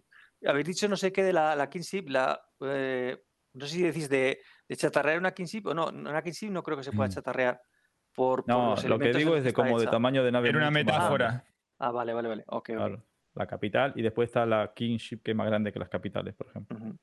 habéis 0.45 0.67
dicho 0.67 0.89
no 0.89 0.97
sé 0.97 1.13
qué 1.13 1.23
de 1.23 1.31
la, 1.31 1.55
la 1.55 1.69
Kingship, 1.69 2.09
la, 2.09 2.37
eh, 2.59 3.17
no 3.53 3.65
sé 3.65 3.75
si 3.75 3.81
decís 3.81 4.09
de, 4.09 4.39
de 4.67 4.75
chatarrear 4.75 5.19
una 5.19 5.31
Kingship 5.31 5.67
o 5.67 5.73
no, 5.73 5.87
una 5.87 6.21
Kingship 6.21 6.49
no 6.49 6.61
creo 6.61 6.77
que 6.77 6.83
se 6.83 6.91
pueda 6.91 7.07
Mm. 7.07 7.13
chatarrear 7.13 7.61
por, 8.13 8.43
por 8.43 8.47
No, 8.49 8.69
los 8.75 8.85
lo 8.85 8.99
que 8.99 9.13
digo 9.13 9.37
es 9.37 9.45
de 9.45 9.53
como 9.53 9.79
de 9.79 9.87
tamaño 9.87 10.21
de 10.25 10.33
nave. 10.33 10.49
Era 10.49 10.57
una 10.57 10.71
metáfora. 10.71 11.45
Ah, 11.79 11.91
vale, 11.91 12.13
vale, 12.13 12.27
vale. 12.27 12.43
Ok, 12.47 12.55
ok. 12.55 12.75
Claro, 12.75 13.05
la 13.35 13.47
capital 13.47 13.93
y 13.95 14.01
después 14.01 14.27
está 14.27 14.45
la 14.45 14.73
Kingship 14.75 15.19
que 15.23 15.31
es 15.31 15.37
más 15.37 15.47
grande 15.47 15.71
que 15.71 15.79
las 15.79 15.87
capitales, 15.87 16.35
por 16.35 16.47
ejemplo. 16.47 16.77
Ujú. 16.77 16.97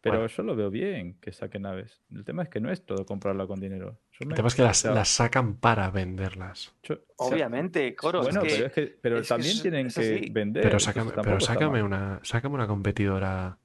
Pero 0.00 0.16
Bueno. 0.18 0.28
yo 0.28 0.42
lo 0.44 0.54
veo 0.54 0.70
bien 0.70 1.18
que 1.20 1.32
saquen 1.32 1.62
naves. 1.62 2.00
El 2.12 2.24
tema 2.24 2.42
es 2.44 2.48
que 2.48 2.60
no 2.60 2.70
es 2.70 2.84
todo 2.84 3.04
comprarla 3.04 3.46
con 3.46 3.58
dinero. 3.58 3.98
El 4.20 4.28
me- 4.28 4.34
tema 4.34 4.48
es 4.48 4.54
que 4.54 4.62
las, 4.62 4.78
sacan 5.08 5.56
para 5.56 5.90
venderlas. 5.90 6.74
yo- 6.84 6.98
Obviamente, 7.16 7.94
Coro. 7.96 8.22
bueno, 8.22 8.42
es 8.42 8.52
que, 8.52 8.56
pero, 8.56 8.66
es 8.66 8.72
que, 8.72 8.98
pero 9.00 9.16
es 9.16 9.22
que 9.22 9.28
también 9.28 9.62
tienen 9.62 9.86
es 9.88 9.94
que 9.94 10.28
vender. 10.30 10.62
Pero 10.62 10.78
sácame, 10.78 11.10
pero 11.22 11.40
sácame 11.40 11.82
una, 11.82 12.20
sácame 12.22 12.54
una 12.54 12.66
competidora 12.68 13.58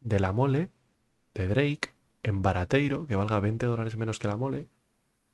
de 0.00 0.20
la 0.20 0.32
mole, 0.32 0.70
de 1.34 1.48
Drake, 1.48 1.90
en 2.22 2.40
barateiro, 2.42 3.06
que 3.06 3.16
valga 3.16 3.40
20 3.40 3.66
dólares 3.66 3.96
menos 3.96 4.18
que 4.18 4.28
la 4.28 4.36
mole, 4.36 4.68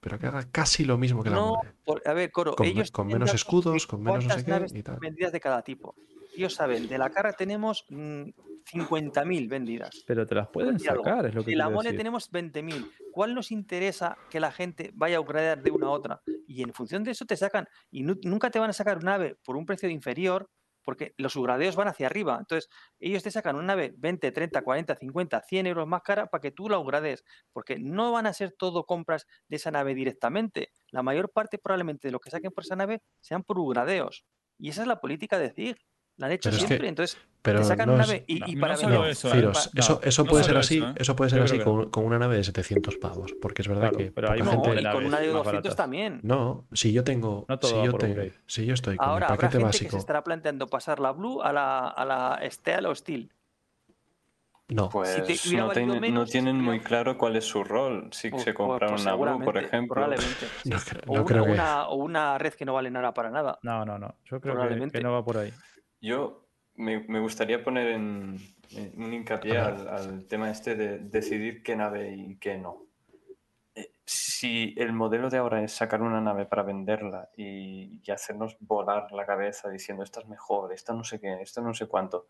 pero 0.00 0.18
que 0.18 0.26
haga 0.26 0.50
casi 0.50 0.84
lo 0.84 0.96
mismo 0.98 1.22
que 1.22 1.30
la 1.30 1.36
no, 1.36 1.56
mole. 1.56 1.70
por- 1.84 2.02
a 2.06 2.12
ver, 2.14 2.30
Coro, 2.32 2.54
Con 2.56 2.66
ellos 2.66 2.90
menos 3.04 3.32
escudos, 3.34 3.86
con 3.86 4.02
menos 4.02 4.24
no 4.26 4.34
sé 4.34 4.44
qué 4.44 4.66
y 4.78 4.82
tal. 4.82 4.98
vendidas 4.98 5.30
de 5.32 5.40
cada 5.40 5.62
tipo. 5.62 5.94
Ellos 6.38 6.54
saben, 6.54 6.88
de 6.88 6.98
la 6.98 7.10
cara 7.10 7.32
tenemos 7.32 7.84
mm, 7.88 8.28
50.000 8.72 9.48
vendidas. 9.48 10.04
Pero 10.06 10.24
te 10.24 10.36
las 10.36 10.46
pueden 10.48 10.78
sacar, 10.78 11.26
es 11.26 11.34
lo 11.34 11.44
que 11.44 11.50
De 11.50 11.56
la 11.56 11.68
mole 11.68 11.88
decir. 11.88 11.98
tenemos 11.98 12.30
20.000. 12.30 12.90
¿Cuál 13.10 13.34
nos 13.34 13.50
interesa 13.50 14.16
que 14.30 14.38
la 14.38 14.52
gente 14.52 14.92
vaya 14.94 15.16
a 15.16 15.20
upgradear 15.20 15.60
de 15.62 15.70
una 15.72 15.88
a 15.88 15.90
otra? 15.90 16.22
Y 16.46 16.62
en 16.62 16.72
función 16.72 17.02
de 17.02 17.10
eso 17.10 17.24
te 17.24 17.36
sacan. 17.36 17.66
Y 17.90 18.02
nu- 18.04 18.18
nunca 18.22 18.50
te 18.50 18.58
van 18.60 18.70
a 18.70 18.72
sacar 18.72 18.98
una 18.98 19.12
nave 19.12 19.36
por 19.44 19.56
un 19.56 19.66
precio 19.66 19.88
inferior 19.88 20.48
porque 20.84 21.12
los 21.18 21.34
upgradeos 21.36 21.74
van 21.76 21.88
hacia 21.88 22.06
arriba. 22.06 22.36
Entonces, 22.38 22.70
ellos 23.00 23.22
te 23.22 23.30
sacan 23.30 23.56
una 23.56 23.64
nave 23.66 23.92
20, 23.98 24.30
30, 24.32 24.62
40, 24.62 24.94
50, 24.96 25.42
100 25.42 25.66
euros 25.66 25.86
más 25.88 26.02
cara 26.02 26.28
para 26.28 26.40
que 26.40 26.50
tú 26.50 26.68
la 26.68 26.78
upgrades, 26.78 27.24
porque 27.52 27.78
no 27.78 28.10
van 28.12 28.26
a 28.26 28.32
ser 28.32 28.52
todo 28.52 28.84
compras 28.86 29.26
de 29.48 29.56
esa 29.56 29.70
nave 29.70 29.94
directamente. 29.94 30.70
La 30.90 31.02
mayor 31.02 31.30
parte 31.30 31.58
probablemente 31.58 32.08
de 32.08 32.12
lo 32.12 32.20
que 32.20 32.30
saquen 32.30 32.52
por 32.52 32.64
esa 32.64 32.76
nave 32.76 33.02
sean 33.20 33.42
por 33.42 33.58
upgradeos. 33.58 34.24
Y 34.56 34.70
esa 34.70 34.82
es 34.82 34.88
la 34.88 35.00
política 35.00 35.38
de 35.38 35.50
ZIG. 35.50 35.76
La 36.18 36.26
han 36.26 36.32
hecho 36.32 36.48
Pero 36.50 36.56
es 36.56 36.62
que- 36.62 36.68
siempre. 36.68 36.88
Entonces, 36.88 37.16
pero 37.42 37.60
te 37.60 37.64
sacan 37.64 37.86
no 37.88 37.94
una 37.94 38.02
nave 38.04 38.24
y, 38.26 38.50
y 38.50 38.54
no 38.56 38.60
para 38.60 38.76
solo 38.76 38.94
vender- 39.02 39.10
eso, 39.12 39.28
¿eh? 39.28 39.32
Firos, 39.32 39.68
pa- 39.72 39.80
eso, 39.80 40.00
eso 40.02 40.24
no 40.24 40.30
puede 40.30 40.42
ser 40.44 40.50
solo 40.50 40.60
así, 40.60 40.76
eso, 40.78 40.88
¿eh? 40.88 40.94
eso 40.96 41.16
puede 41.16 41.30
ser 41.30 41.38
Yo 41.38 41.44
así 41.44 41.58
con, 41.60 41.90
con 41.90 42.04
una 42.04 42.18
nave 42.18 42.36
de 42.36 42.44
700 42.44 42.96
pavos, 42.96 43.34
porque 43.40 43.62
es 43.62 43.68
verdad 43.68 43.82
Claro, 43.90 43.96
que 43.98 44.10
pero 44.10 44.32
hay 44.32 44.42
No, 44.42 44.50
gente... 44.50 44.80
y 44.80 44.84
con 44.84 45.06
una 45.06 45.20
de 45.20 45.26
más 45.28 45.34
200 45.34 45.44
baratas. 45.46 45.76
también. 45.76 46.20
No, 46.24 46.66
si 46.72 46.92
yo 46.92 47.04
tengo, 47.04 47.46
No 47.48 47.58
todo 47.58 47.70
si 47.80 47.86
yo 47.86 47.92
tengo, 47.94 48.22
si 48.46 48.66
yo 48.66 48.74
estoy 48.74 48.96
con 48.96 49.08
Ahora 49.08 49.26
habrá 49.26 49.36
paquete 49.36 49.58
gente 49.58 49.66
que 49.70 49.72
se 49.78 49.84
básico, 49.84 49.96
estará 49.96 50.24
planteando 50.24 50.66
pasar 50.66 50.98
la 50.98 51.12
Blue 51.12 51.40
a 51.40 51.52
la, 51.52 51.86
a 51.88 52.04
la 52.04 52.40
Steel 52.50 52.86
o 52.86 52.94
Steel. 52.96 53.30
no, 54.70 54.88
Pues 54.90 55.08
Si 55.10 55.22
te 55.22 55.48
hubiera 55.48 55.64
no, 55.66 55.70
tienen- 55.72 56.00
menos, 56.00 56.26
no 56.26 56.30
tienen 56.30 56.60
muy 56.60 56.80
claro 56.80 57.16
cuál 57.16 57.36
es 57.36 57.44
su 57.46 57.62
rol. 57.64 58.08
Si 58.12 58.28
Pues- 58.30 58.42
se 58.42 58.52
pues- 58.52 58.56
compraron 58.68 58.96
pues 58.96 59.02
una 59.06 59.14
Blue, 59.14 59.44
por 59.44 59.56
ejemplo. 59.56 59.94
Probablemente. 59.94 60.46
sí. 60.62 60.68
no, 60.70 60.76
cre- 60.76 61.02
O, 61.06 61.14
no 61.14 61.20
una, 61.20 61.24
creo 61.24 61.42
o 61.42 61.46
que... 61.46 61.52
una- 61.52 61.88
o 61.88 61.94
una 61.96 62.36
red 62.38 62.52
que 62.54 62.64
no 62.66 62.74
vale 62.74 62.90
nada 62.90 63.14
para 63.14 63.30
nada. 63.30 63.58
No, 63.62 63.84
no, 63.86 63.96
no. 63.98 64.16
Yo 64.24 64.40
creo 64.40 64.56
que, 64.68 64.90
que 64.90 65.00
no 65.00 65.12
va 65.12 65.24
por 65.24 65.38
ahí. 65.38 65.52
Yo 66.00 66.48
me, 66.74 67.00
me 67.08 67.20
gustaría 67.20 67.62
poner 67.62 67.88
en, 67.88 68.38
en 68.70 69.02
un 69.02 69.12
hincapié 69.12 69.58
al, 69.58 69.88
al 69.88 70.26
tema 70.26 70.50
este 70.50 70.76
de 70.76 70.98
decidir 70.98 71.62
qué 71.62 71.74
nave 71.76 72.12
y 72.14 72.36
qué 72.36 72.56
no. 72.56 72.86
Eh, 73.74 73.90
Si 74.04 74.74
el 74.78 74.92
modelo 74.92 75.28
de 75.28 75.38
ahora 75.38 75.62
es 75.62 75.72
sacar 75.72 76.02
una 76.02 76.20
nave 76.20 76.46
para 76.46 76.62
venderla 76.62 77.30
y, 77.36 78.00
y 78.02 78.10
hacernos 78.10 78.56
volar 78.60 79.10
la 79.12 79.26
cabeza 79.26 79.68
diciendo 79.70 80.04
esta 80.04 80.20
es 80.20 80.28
mejor, 80.28 80.72
esta 80.72 80.94
no 80.94 81.04
sé 81.04 81.20
qué, 81.20 81.42
esta 81.42 81.60
no 81.60 81.74
sé 81.74 81.86
cuánto, 81.86 82.28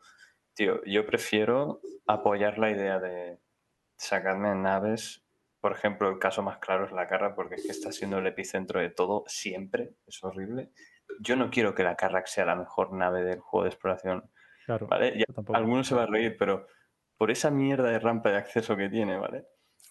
tío, 0.54 0.82
yo 0.84 1.04
prefiero 1.04 1.80
apoyar 2.06 2.58
la 2.58 2.70
idea 2.70 2.98
de 2.98 3.38
sacarme 3.96 4.54
naves. 4.54 5.24
Por 5.60 5.72
ejemplo, 5.72 6.08
el 6.08 6.18
caso 6.18 6.42
más 6.42 6.58
claro 6.58 6.84
es 6.86 6.92
la 6.92 7.08
Carra, 7.08 7.34
porque 7.34 7.56
es 7.56 7.64
que 7.64 7.72
está 7.72 7.90
siendo 7.92 8.18
el 8.18 8.26
epicentro 8.28 8.80
de 8.80 8.90
todo 8.90 9.24
siempre, 9.26 9.90
es 10.06 10.22
horrible. 10.22 10.70
Yo 11.20 11.36
no 11.36 11.50
quiero 11.50 11.74
que 11.74 11.82
la 11.82 11.96
Carrack 11.96 12.26
sea 12.26 12.44
la 12.44 12.56
mejor 12.56 12.92
nave 12.92 13.24
del 13.24 13.40
juego 13.40 13.64
de 13.64 13.70
exploración 13.70 14.30
Claro. 14.66 14.86
¿vale? 14.86 15.18
Ya 15.18 15.24
algunos 15.54 15.86
se 15.86 15.94
va 15.94 16.02
a 16.02 16.06
reír, 16.06 16.36
pero 16.38 16.66
por 17.16 17.30
esa 17.30 17.50
mierda 17.50 17.90
de 17.90 17.98
rampa 17.98 18.30
de 18.30 18.36
acceso 18.36 18.76
que 18.76 18.90
tiene, 18.90 19.16
¿vale? 19.16 19.46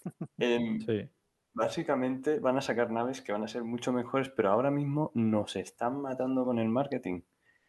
Em, 0.38 0.80
Sí. 0.80 1.10
Básicamente 1.54 2.40
van 2.40 2.58
a 2.58 2.62
sacar 2.62 2.92
naves 2.92 3.22
que 3.24 3.32
van 3.32 3.44
a 3.44 3.48
ser 3.48 3.64
mucho 3.64 3.92
mejores, 3.92 4.30
pero 4.30 4.52
ahora 4.52 4.70
mismo 4.70 5.10
nos 5.16 5.56
están 5.56 6.00
matando 6.00 6.46
con 6.46 6.60
el 6.60 6.70
marketing 6.70 7.22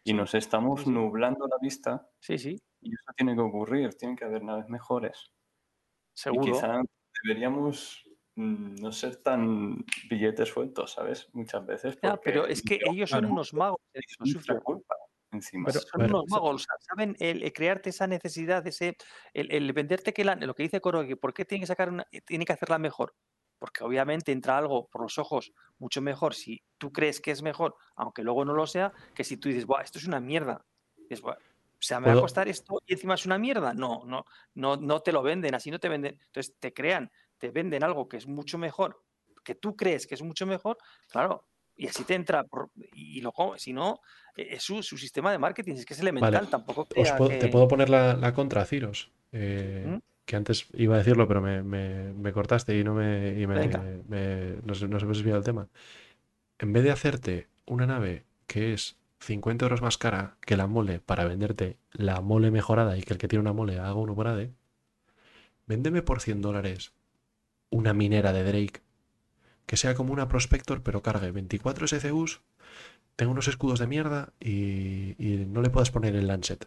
y 0.05 0.13
nos 0.13 0.35
estamos 0.35 0.81
sí, 0.81 0.87
sí. 0.87 0.93
nublando 0.93 1.47
la 1.47 1.57
vista 1.63 2.07
Sí, 2.21 2.37
sí, 2.37 2.61
y 2.83 2.93
eso 2.93 3.13
tiene 3.17 3.35
que 3.35 3.41
ocurrir, 3.41 3.95
tienen 3.95 4.15
que 4.15 4.27
haber 4.27 4.43
naves 4.45 4.69
mejores. 4.69 5.33
Y 6.15 6.21
seguro. 6.21 6.43
quizá 6.53 6.83
deberíamos 7.25 8.05
no 8.39 8.93
ser 8.93 9.17
tan 9.17 9.85
billetes 10.09 10.49
sueltos, 10.49 10.93
¿sabes? 10.93 11.29
Muchas 11.33 11.67
veces. 11.67 11.99
Pero 12.23 12.47
es 12.47 12.63
que 12.63 12.79
ellos 12.91 13.11
son 13.11 13.21
claro. 13.21 13.33
unos 13.35 13.53
magos. 13.55 13.81
en 13.95 14.01
es 14.01 14.07
eso, 14.13 14.17
nuestra 14.21 14.41
Sufran. 14.41 14.61
culpa 14.61 14.95
encima. 15.33 15.67
Pero- 15.67 15.81
son 15.81 16.03
unos 16.05 16.25
magos, 16.29 16.63
sa- 16.63 16.77
saben 16.81 17.17
el, 17.19 17.43
el 17.43 17.53
crearte 17.53 17.91
esa 17.91 18.07
necesidad, 18.07 18.67
ese, 18.67 18.97
el, 19.35 19.51
el 19.53 19.73
venderte 19.73 20.13
que 20.13 20.25
la- 20.25 20.37
lo 20.37 20.55
que 20.55 20.63
dice 20.63 20.81
Coro, 20.81 21.07
que 21.07 21.17
por 21.17 21.35
qué 21.35 21.45
tiene 21.45 21.61
que 21.63 21.67
sacar 21.67 21.89
una, 21.91 22.07
tiene 22.25 22.45
que 22.45 22.53
hacerla 22.53 22.79
mejor. 22.79 23.15
Porque 23.59 23.83
obviamente 23.83 24.31
entra 24.31 24.57
algo 24.57 24.87
por 24.87 25.03
los 25.03 25.19
ojos 25.19 25.53
mucho 25.79 26.01
mejor 26.01 26.33
si 26.35 26.63
tú 26.79 26.93
crees 26.93 27.21
que 27.21 27.33
es 27.33 27.43
mejor, 27.43 27.75
aunque 27.97 28.23
luego 28.23 28.45
no 28.45 28.55
lo 28.55 28.69
sea, 28.69 28.93
que 29.15 29.25
si 29.25 29.37
tú 29.37 29.49
dices, 29.49 29.67
Buah, 29.67 29.83
esto 29.83 29.99
es 29.99 30.07
una 30.07 30.21
mierda. 30.21 30.65
"Buah, 31.21 31.35
o 31.35 31.81
sea, 31.81 31.99
¿me 31.99 32.07
va 32.07 32.13
a 32.13 32.15
¿Puedo- 32.15 32.23
costar 32.23 32.47
esto 32.49 32.81
y 32.87 32.93
encima 32.93 33.15
es 33.15 33.27
una 33.27 33.37
mierda? 33.39 33.75
No, 33.75 34.05
no, 34.07 34.25
no, 34.55 34.77
no 34.77 35.01
te 35.01 35.11
lo 35.13 35.23
venden, 35.23 35.55
así 35.57 35.71
no 35.73 35.81
te 35.81 35.89
venden. 35.89 36.19
Entonces 36.27 36.55
te 36.61 36.73
crean, 36.73 37.11
te 37.39 37.51
venden 37.51 37.83
algo 37.85 38.09
que 38.09 38.17
es 38.17 38.27
mucho 38.27 38.59
mejor, 38.59 39.03
que 39.45 39.55
tú 39.55 39.77
crees 39.77 40.07
que 40.07 40.15
es 40.15 40.23
mucho 40.23 40.47
mejor, 40.47 40.77
claro, 41.09 41.45
y 41.77 41.87
así 41.87 42.05
te 42.05 42.15
entra, 42.15 42.45
por- 42.45 42.71
y 42.93 43.21
lo 43.21 43.33
co- 43.33 43.57
si 43.57 43.73
no, 43.73 44.01
eh, 44.37 44.49
es 44.53 44.63
su, 44.63 44.83
su 44.83 44.99
sistema 44.99 45.31
de 45.31 45.39
marketing, 45.39 45.75
es 45.75 45.87
que 45.87 45.95
es 45.95 46.01
elemental, 46.01 46.49
tampoco 46.51 46.87
crea 46.87 47.17
puedo- 47.17 47.31
que- 47.31 47.39
Te 47.39 47.49
puedo 47.49 47.69
poner 47.69 47.89
la, 47.89 48.15
la 48.15 48.33
contra, 48.35 48.65
Ciros. 48.65 49.11
eh, 49.33 49.85
¿Mm? 49.87 49.99
Que 50.25 50.37
antes 50.37 50.67
iba 50.75 50.95
a 50.95 50.99
decirlo, 50.99 51.27
pero 51.27 51.41
me, 51.41 51.63
me- 51.63 52.13
me 52.13 52.33
cortaste 52.33 52.77
y 52.79 52.85
no 52.85 52.93
me, 52.95 53.41
y 53.41 53.47
me- 53.47 53.67
me- 54.09 54.57
no, 54.63 54.75
se, 54.75 54.87
no 54.87 55.01
se 55.01 55.07
me 55.07 55.13
desvía 55.15 55.37
el 55.37 55.43
tema. 55.45 55.69
En 56.59 56.73
vez 56.75 56.83
de 56.85 56.91
hacerte 56.91 57.49
una 57.65 57.87
nave 57.87 58.25
que 58.47 58.75
es 58.75 58.99
50 59.21 59.65
euros 59.65 59.81
más 59.81 59.97
cara 59.97 60.37
que 60.43 60.57
la 60.57 60.67
mole 60.67 61.01
para 61.01 61.25
venderte 61.25 61.79
la 61.93 62.21
mole 62.21 62.51
mejorada 62.51 62.99
y 62.99 63.03
que 63.03 63.15
el 63.15 63.19
que 63.19 63.27
tiene 63.29 63.41
una 63.41 63.53
mole 63.55 63.79
haga 63.79 63.95
un 63.95 64.11
upgrade, 64.11 64.51
véndeme 65.67 66.03
por 66.03 66.21
100 66.21 66.43
dólares 66.43 66.93
una 67.71 67.93
minera 67.95 68.33
de 68.33 68.45
Drake 68.45 68.83
que 69.69 69.77
sea 69.77 69.95
como 69.95 70.13
una 70.15 70.29
Prospector 70.29 70.83
pero 70.83 71.03
cargue 71.03 71.31
24 71.31 71.87
SCUs, 71.87 72.41
tenga 73.17 73.31
unos 73.31 73.49
escudos 73.49 73.79
de 73.79 73.87
mierda 73.87 74.33
y, 74.41 75.15
y 75.19 75.47
no 75.47 75.61
le 75.61 75.69
puedas 75.69 75.91
poner 75.91 76.17
el 76.17 76.27
Lancet. 76.27 76.67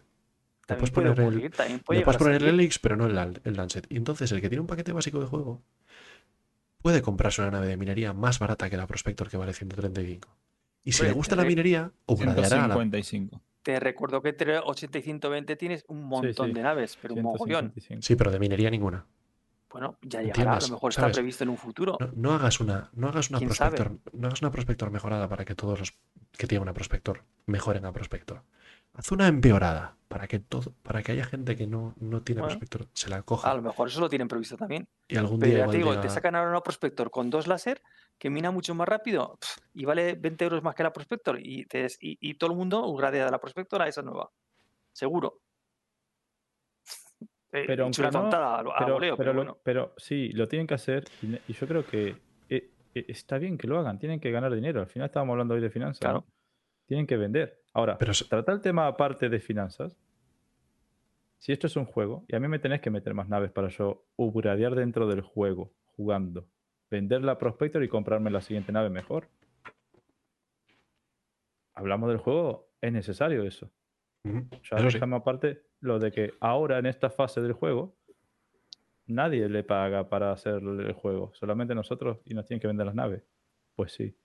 Le 0.68 0.76
puedes 0.76 0.92
puede 0.92 1.08
poner 1.08 1.18
el, 1.18 1.26
ocurrir, 1.26 1.52
le 1.90 2.02
puedes 2.02 2.16
poner 2.16 2.42
el. 2.42 2.48
Helix, 2.48 2.78
pero 2.78 2.96
no 2.96 3.06
el, 3.06 3.40
el 3.44 3.56
Lancet. 3.56 3.86
Y 3.90 3.96
entonces 3.96 4.30
el 4.30 4.40
que 4.40 4.48
tiene 4.48 4.60
un 4.60 4.68
paquete 4.68 4.92
básico 4.92 5.20
de 5.20 5.26
juego 5.26 5.60
puede 6.80 7.02
comprarse 7.02 7.42
una 7.42 7.50
nave 7.50 7.66
de 7.66 7.76
minería 7.76 8.12
más 8.12 8.38
barata 8.38 8.70
que 8.70 8.76
la 8.76 8.86
Prospector 8.86 9.28
que 9.28 9.36
vale 9.36 9.52
135. 9.52 10.28
Y 10.84 10.92
si 10.92 11.02
le 11.02 11.12
gusta 11.12 11.34
la 11.34 11.44
minería, 11.44 11.90
upgradeará 12.06 12.64
a 12.64 12.68
la... 12.68 12.74
155. 12.74 13.42
Te 13.62 13.80
recuerdo 13.80 14.22
que 14.22 14.30
entre 14.30 14.58
80 14.58 14.98
y 14.98 15.02
120 15.02 15.56
tienes 15.56 15.84
un 15.88 16.04
montón 16.04 16.48
sí. 16.48 16.52
de 16.52 16.62
naves, 16.62 16.98
pero 17.00 17.14
un 17.14 17.22
mogollón. 17.22 17.72
155. 17.72 18.02
Sí, 18.02 18.16
pero 18.16 18.30
de 18.30 18.38
minería 18.38 18.70
ninguna. 18.70 19.06
Bueno, 19.72 19.98
ya 20.02 20.20
llegará, 20.20 20.56
a 20.56 20.60
lo 20.60 20.68
mejor 20.68 20.90
está 20.90 21.02
¿Sabes? 21.02 21.16
previsto 21.16 21.44
en 21.44 21.50
un 21.50 21.56
futuro. 21.56 21.96
No, 21.98 22.10
no 22.14 22.32
hagas 22.34 22.60
una, 22.60 22.90
no 22.92 23.08
hagas 23.08 23.30
una. 23.30 23.40
Prospector, 23.40 23.98
no 24.12 24.26
hagas 24.26 24.42
una 24.42 24.50
Prospector 24.50 24.90
mejorada 24.90 25.28
para 25.28 25.44
que 25.44 25.54
todos 25.54 25.78
los 25.78 25.94
que 26.32 26.46
tienen 26.46 26.62
una 26.62 26.74
Prospector 26.74 27.24
mejoren 27.46 27.86
a 27.86 27.92
Prospector. 27.92 28.42
Haz 28.94 29.10
una 29.10 29.26
empeorada 29.26 29.96
para 30.08 30.28
que 30.28 30.38
todo, 30.38 30.74
para 30.82 31.02
que 31.02 31.12
haya 31.12 31.24
gente 31.24 31.56
que 31.56 31.66
no, 31.66 31.94
no 31.98 32.20
tiene 32.22 32.42
Bueno. 32.42 32.58
Prospector, 32.58 32.88
se 32.92 33.08
la 33.08 33.16
A 33.16 33.22
coja 33.22 33.54
lo 33.54 33.62
mejor 33.62 33.88
eso 33.88 34.00
lo 34.00 34.10
tienen 34.10 34.28
previsto 34.28 34.58
también. 34.58 34.86
y 35.08 35.16
algún 35.16 35.40
Pero 35.40 35.52
día 35.52 35.64
ya 35.64 35.70
te 35.70 35.78
digo, 35.78 35.90
diga, 35.90 36.02
te 36.02 36.10
sacan 36.10 36.34
ahora 36.36 36.50
una 36.50 36.60
Prospector 36.60 37.10
con 37.10 37.30
dos 37.30 37.46
láser 37.46 37.80
que 38.18 38.28
mina 38.28 38.50
mucho 38.50 38.74
más 38.74 38.86
rápido 38.86 39.38
y 39.72 39.86
vale 39.86 40.14
20 40.14 40.44
euros 40.44 40.62
más 40.62 40.74
que 40.74 40.82
la 40.82 40.92
Prospector 40.92 41.38
y, 41.40 41.64
te 41.64 41.86
y, 42.00 42.18
y 42.20 42.34
todo 42.34 42.50
el 42.50 42.56
mundo 42.56 42.86
upgradea 42.86 43.24
de 43.24 43.30
la 43.30 43.40
Prospector 43.40 43.80
a 43.80 43.88
esa 43.88 44.02
nueva. 44.02 44.30
Seguro. 44.92 45.40
Eh, 47.54 47.64
Pero 47.66 47.84
una 47.86 47.96
aunque 47.96 48.02
no- 48.02 48.10
tontada 48.10 48.60
a, 48.60 48.64
pero, 48.78 48.94
voleo, 48.94 49.16
pero 49.16 49.16
pero 49.16 49.32
lo- 49.32 49.38
bueno. 49.40 49.58
pero 49.62 49.94
sí, 49.98 50.30
lo 50.32 50.48
tienen 50.48 50.66
que 50.66 50.74
hacer 50.74 51.04
y, 51.20 51.52
yo 51.52 51.66
creo 51.68 51.84
que 51.84 52.16
eh, 52.48 52.70
eh, 52.94 53.04
está 53.08 53.36
bien 53.38 53.58
que 53.58 53.66
lo 53.66 53.78
hagan, 53.78 53.98
tienen 53.98 54.20
que 54.20 54.30
ganar 54.30 54.54
dinero. 54.54 54.80
Al 54.80 54.86
final 54.86 55.06
estábamos 55.06 55.34
hablando 55.34 55.54
hoy 55.54 55.60
de 55.60 55.68
finanzas. 55.70 56.00
Claro. 56.00 56.24
Tienen 56.86 57.06
que 57.06 57.16
vender. 57.18 57.60
Ahora, 57.74 57.98
Pero 57.98 58.14
se- 58.14 58.24
tratar 58.24 58.54
el 58.54 58.60
tema 58.62 58.86
aparte 58.86 59.28
de 59.28 59.38
finanzas. 59.38 59.96
Si 61.38 61.52
esto 61.52 61.66
es 61.66 61.76
un 61.76 61.84
juego, 61.86 62.24
y 62.28 62.36
a 62.36 62.40
mí 62.40 62.48
me 62.48 62.58
tenés 62.58 62.80
que 62.80 62.88
meter 62.90 63.12
más 63.14 63.28
naves 63.28 63.50
para 63.50 63.68
yo 63.68 64.04
upgradear 64.16 64.74
dentro 64.74 65.06
del 65.06 65.20
juego, 65.22 65.72
jugando, 65.96 66.46
vender 66.90 67.22
la 67.22 67.36
Prospector 67.38 67.82
y 67.82 67.88
comprarme 67.88 68.30
la 68.30 68.40
siguiente 68.40 68.72
nave 68.72 68.88
mejor. 68.90 69.28
Hablamos 71.74 72.08
del 72.08 72.18
juego, 72.18 72.68
es 72.80 72.92
necesario 72.92 73.42
eso. 73.44 73.70
Ujú, 74.24 74.46
Ya 74.70 74.76
eso 74.78 74.90
sí. 74.90 74.94
déjame 74.94 75.16
aparte 75.16 75.62
lo 75.80 75.98
de 75.98 76.12
que 76.12 76.32
ahora 76.40 76.78
en 76.78 76.86
esta 76.86 77.10
fase 77.10 77.40
del 77.40 77.52
juego 77.54 77.96
nadie 79.06 79.48
le 79.48 79.64
paga 79.64 80.08
para 80.08 80.32
hacer 80.32 80.54
el 80.62 80.92
juego, 80.92 81.32
solamente 81.34 81.74
nosotros 81.74 82.18
y 82.24 82.34
nos 82.34 82.46
tienen 82.46 82.60
que 82.60 82.68
vender 82.68 82.86
las 82.86 82.94
naves. 82.94 83.22
Pues 83.74 83.92
sí. 83.92 84.16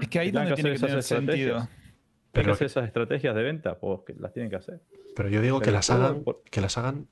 Es 0.00 0.08
que 0.08 0.18
ahí 0.18 0.30
donde 0.30 0.50
que 0.50 0.54
tiene 0.56 0.70
que 0.70 0.74
hacer 0.76 0.88
tener 0.88 0.98
esas 0.98 1.10
estrategias. 1.20 1.62
sentido. 1.64 1.84
Pero 2.32 2.46
que 2.46 2.50
hacer 2.52 2.66
esas 2.66 2.86
estrategias 2.86 3.34
de 3.34 3.42
venta, 3.42 3.78
pues 3.78 4.00
que 4.06 4.14
las 4.14 4.32
tienen 4.32 4.50
que 4.50 4.56
hacer. 4.56 4.80
Pero 5.16 5.28
yo 5.28 5.40
digo 5.40 5.60
que 5.60 5.70
las 5.70 5.88
hagan, 5.90 6.24
por- 6.24 6.42
que 6.50 6.60
las 6.60 6.76
hagan 6.78 7.06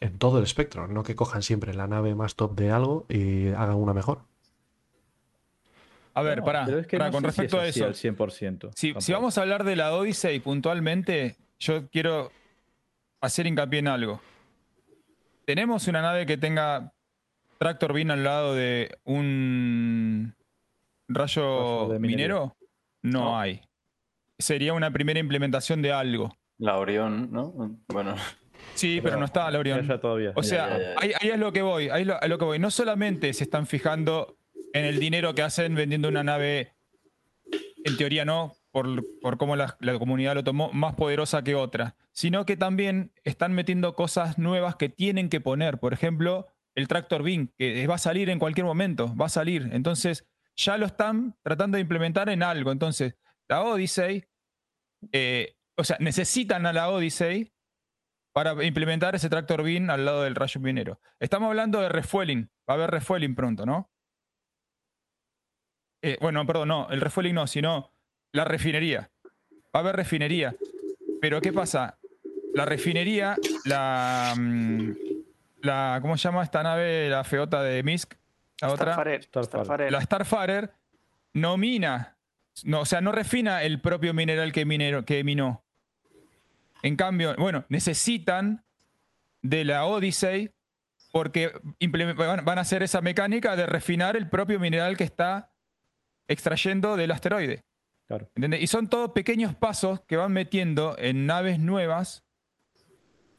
en 0.00 0.18
todo 0.18 0.38
el 0.38 0.44
espectro, 0.44 0.88
no 0.88 1.02
que 1.02 1.14
cojan 1.14 1.42
siempre 1.42 1.74
la 1.74 1.86
nave 1.86 2.14
más 2.14 2.34
top 2.36 2.54
de 2.56 2.70
algo 2.70 3.06
y 3.08 3.48
hagan 3.48 3.76
una 3.76 3.92
mejor. 3.94 4.22
A 6.16 6.22
ver, 6.22 6.38
No, 6.38 6.44
pará, 6.44 6.64
pero 6.64 6.78
es 6.78 6.86
que 6.86 6.96
pará, 6.98 7.10
no 7.10 7.12
con 7.12 7.24
sé 7.24 7.30
si 7.32 7.40
respecto 7.42 7.62
es 7.62 7.76
a 7.76 7.78
eso. 7.78 7.84
al 7.86 7.94
100%. 8.16 8.70
Si, 8.74 8.94
si 8.98 9.12
vamos 9.12 9.36
a 9.38 9.42
hablar 9.42 9.64
de 9.64 9.76
la 9.76 9.94
Odyssey 9.94 10.40
puntualmente, 10.40 11.36
yo 11.58 11.88
quiero 11.90 12.32
hacer 13.20 13.46
hincapié 13.46 13.80
en 13.80 13.88
algo. 13.88 14.20
Tenemos 15.44 15.86
una 15.88 16.02
nave 16.02 16.26
que 16.26 16.36
tenga 16.36 16.92
tractor 17.58 17.92
beam 17.92 18.10
al 18.10 18.24
lado 18.24 18.54
de 18.54 18.96
un 19.04 20.34
rayo, 21.08 21.84
Rayo 21.84 21.92
de 21.92 21.98
minería. 21.98 22.16
minero. 22.26 22.56
No, 23.02 23.20
No. 23.20 23.38
hay. 23.38 23.60
Sería 24.38 24.72
una 24.72 24.90
primera 24.90 25.20
implementación 25.20 25.80
de 25.82 25.92
algo. 25.92 26.36
La 26.58 26.78
Orión, 26.78 27.30
¿no? 27.30 27.52
Bueno, 27.88 28.16
Sí, 28.74 29.00
pero, 29.02 29.16
no 29.18 29.24
está 29.26 29.50
la 29.50 30.00
todavía. 30.00 30.32
O 30.34 30.42
sea, 30.42 30.68
ya, 30.70 30.78
ya. 30.78 30.94
Ahí, 30.98 31.12
ahí 31.20 31.28
es 31.30 31.38
lo 31.38 31.52
que 31.52 31.62
voy, 31.62 31.88
ahí 31.88 32.02
es 32.02 32.08
lo, 32.08 32.22
a 32.22 32.26
lo 32.26 32.38
que 32.38 32.44
voy. 32.44 32.58
No 32.58 32.70
solamente 32.70 33.32
se 33.32 33.44
están 33.44 33.66
fijando 33.66 34.36
en 34.78 34.84
el 34.84 35.00
dinero 35.00 35.34
que 35.34 35.42
hacen 35.42 35.74
vendiendo 35.74 36.08
una 36.08 36.22
nave, 36.22 36.74
en 37.84 37.96
teoría 37.96 38.24
no, 38.24 38.54
por, 38.70 39.04
por 39.20 39.38
cómo 39.38 39.56
la, 39.56 39.76
comunidad 39.98 40.34
lo 40.34 40.44
tomó, 40.44 40.70
más 40.72 40.94
poderosa 40.94 41.42
que 41.42 41.54
otra, 41.54 41.96
sino 42.12 42.44
que 42.44 42.56
también 42.56 43.12
están 43.24 43.52
metiendo 43.54 43.94
cosas 43.94 44.38
nuevas 44.38 44.76
que 44.76 44.90
tienen 44.90 45.30
que 45.30 45.40
poner. 45.40 45.78
Por 45.78 45.94
ejemplo, 45.94 46.48
el 46.74 46.88
Tractor 46.88 47.22
Beam, 47.22 47.52
que 47.56 47.86
va 47.86 47.94
a 47.94 47.98
salir 47.98 48.28
en 48.28 48.38
cualquier 48.38 48.66
momento, 48.66 49.14
va 49.16 49.26
a 49.26 49.30
salir. 49.30 49.70
Entonces, 49.72 50.26
ya 50.56 50.76
lo 50.76 50.86
están 50.86 51.36
tratando 51.42 51.76
de 51.76 51.82
implementar 51.82 52.28
en 52.28 52.42
algo. 52.42 52.70
Entonces, 52.70 53.16
la 53.48 53.62
Odyssey, 53.62 54.24
eh, 55.12 55.56
o 55.76 55.84
sea, 55.84 55.96
necesitan 56.00 56.66
a 56.66 56.74
la 56.74 56.90
Odyssey 56.90 57.50
para 58.34 58.62
implementar 58.62 59.14
ese 59.14 59.30
Tractor 59.30 59.62
Beam 59.62 59.88
al 59.88 60.04
lado 60.04 60.22
del 60.22 60.34
rayo 60.34 60.60
minero. 60.60 61.00
Estamos 61.18 61.48
hablando 61.48 61.80
de 61.80 61.88
refueling. 61.88 62.50
Va 62.68 62.74
a 62.74 62.76
haber 62.76 62.90
refueling 62.90 63.34
pronto, 63.34 63.64
¿no? 63.64 63.90
Eh, 66.02 66.18
bueno, 66.20 66.46
perdón, 66.46 66.68
no, 66.68 66.88
el 66.90 67.00
refueling 67.00 67.34
no, 67.34 67.46
sino 67.46 67.90
la 68.32 68.44
refinería. 68.44 69.10
Va 69.24 69.70
a 69.74 69.78
haber 69.80 69.96
refinería. 69.96 70.54
Pero 71.20 71.40
¿qué 71.40 71.52
pasa? 71.52 71.98
La 72.54 72.64
refinería, 72.64 73.36
la, 73.64 74.34
mm, 74.36 74.90
la 75.62 75.98
¿cómo 76.00 76.16
se 76.16 76.28
llama 76.28 76.42
esta 76.42 76.62
nave, 76.62 77.08
la 77.08 77.24
feota 77.24 77.62
de 77.62 77.82
Misk? 77.82 78.14
La 78.60 78.68
otra. 78.68 78.92
Starfarer, 78.92 79.22
Starfarer. 79.24 79.92
La 79.92 80.00
Starfarer 80.00 80.72
no 81.34 81.56
mina, 81.56 82.16
no, 82.64 82.80
o 82.80 82.84
sea, 82.86 83.00
no 83.00 83.12
refina 83.12 83.62
el 83.62 83.80
propio 83.80 84.14
mineral 84.14 84.52
que, 84.52 84.64
minero, 84.64 85.04
que 85.04 85.22
minó. 85.24 85.62
En 86.82 86.96
cambio, 86.96 87.34
bueno, 87.36 87.64
necesitan 87.68 88.64
de 89.42 89.64
la 89.64 89.84
Odyssey 89.84 90.50
porque 91.12 91.52
van 92.14 92.58
a 92.58 92.60
hacer 92.60 92.82
esa 92.82 93.00
mecánica 93.00 93.56
de 93.56 93.66
refinar 93.66 94.16
el 94.16 94.28
propio 94.28 94.60
mineral 94.60 94.96
que 94.96 95.04
está 95.04 95.50
extrayendo 96.28 96.96
del 96.96 97.10
asteroide. 97.10 97.64
Claro. 98.06 98.28
¿Entendés? 98.34 98.62
Y 98.62 98.66
son 98.68 98.88
todos 98.88 99.10
pequeños 99.12 99.54
pasos 99.54 100.00
que 100.06 100.16
van 100.16 100.32
metiendo 100.32 100.94
en 100.98 101.26
naves 101.26 101.58
nuevas 101.58 102.24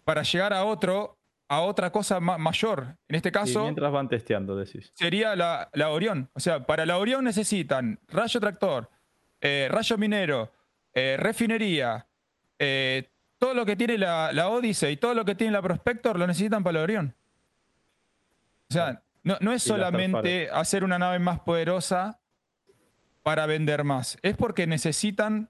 para 0.04 0.24
llegar 0.24 0.54
a 0.54 0.64
otro, 0.66 1.18
a 1.48 1.62
otra 1.62 1.92
cosa 1.92 2.20
ma- 2.20 2.38
mayor. 2.38 2.98
En 3.08 3.16
este 3.16 3.30
Y 3.30 3.32
caso, 3.32 3.64
mientras 3.64 3.92
van 3.92 4.10
testeando, 4.10 4.56
decís. 4.56 4.92
sería 4.94 5.36
la, 5.36 5.70
la 5.74 5.90
Orión. 5.90 6.30
O 6.34 6.40
sea, 6.40 6.66
para 6.66 6.86
la 6.86 6.98
Orión 6.98 7.24
necesitan 7.24 8.00
rayo 8.08 8.40
tractor, 8.40 8.90
eh, 9.42 9.68
rayo 9.72 9.98
minero, 9.98 10.52
eh, 10.94 11.16
refinería, 11.18 12.06
eh, 12.60 13.10
todo 13.38 13.54
lo 13.54 13.66
que 13.66 13.76
tiene 13.76 13.98
la, 13.98 14.32
la 14.34 14.50
Odyssey 14.50 14.94
y 14.94 14.98
todo 14.98 15.14
lo 15.14 15.24
que 15.24 15.36
tiene 15.36 15.54
la 15.54 15.62
Prospector 15.62 16.18
lo 16.18 16.26
necesitan 16.28 16.64
para 16.64 16.80
la 16.80 16.84
Orión. 16.84 17.16
O 18.70 18.74
sea, 18.74 19.02
no, 19.24 19.38
no 19.40 19.54
es 19.54 19.64
solamente 19.64 20.50
hacer 20.50 20.84
una 20.84 20.98
nave 21.00 21.20
más 21.20 21.40
poderosa 21.42 22.20
para 23.28 23.46
vender 23.46 23.84
más. 23.84 24.18
Es 24.22 24.38
porque 24.38 24.68
necesitan 24.68 25.50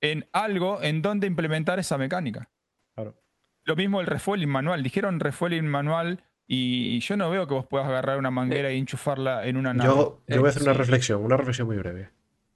en 0.00 0.26
algo 0.32 0.82
en 0.82 1.02
donde 1.02 1.26
implementar 1.26 1.78
esa 1.78 1.98
mecánica. 1.98 2.48
Claro. 2.94 3.16
Lo 3.64 3.76
mismo 3.76 4.00
el 4.00 4.06
refueling 4.06 4.48
manual. 4.48 4.82
Dijeron 4.82 5.20
refueling 5.20 5.66
manual 5.66 6.24
y 6.46 6.98
yo 7.00 7.18
no 7.18 7.28
veo 7.28 7.46
que 7.46 7.52
vos 7.52 7.66
puedas 7.66 7.86
agarrar 7.86 8.16
una 8.16 8.30
manguera 8.30 8.72
y 8.72 8.78
enchufarla 8.78 9.44
en 9.46 9.58
una 9.58 9.74
nave. 9.74 9.90
Yo, 9.90 10.22
yo 10.26 10.38
voy 10.40 10.46
a 10.46 10.48
hacer 10.48 10.62
una 10.62 10.72
Sí. 10.72 10.78
reflexión, 10.78 11.22
una 11.22 11.36
reflexión 11.36 11.66
muy 11.66 11.76
breve. 11.76 12.08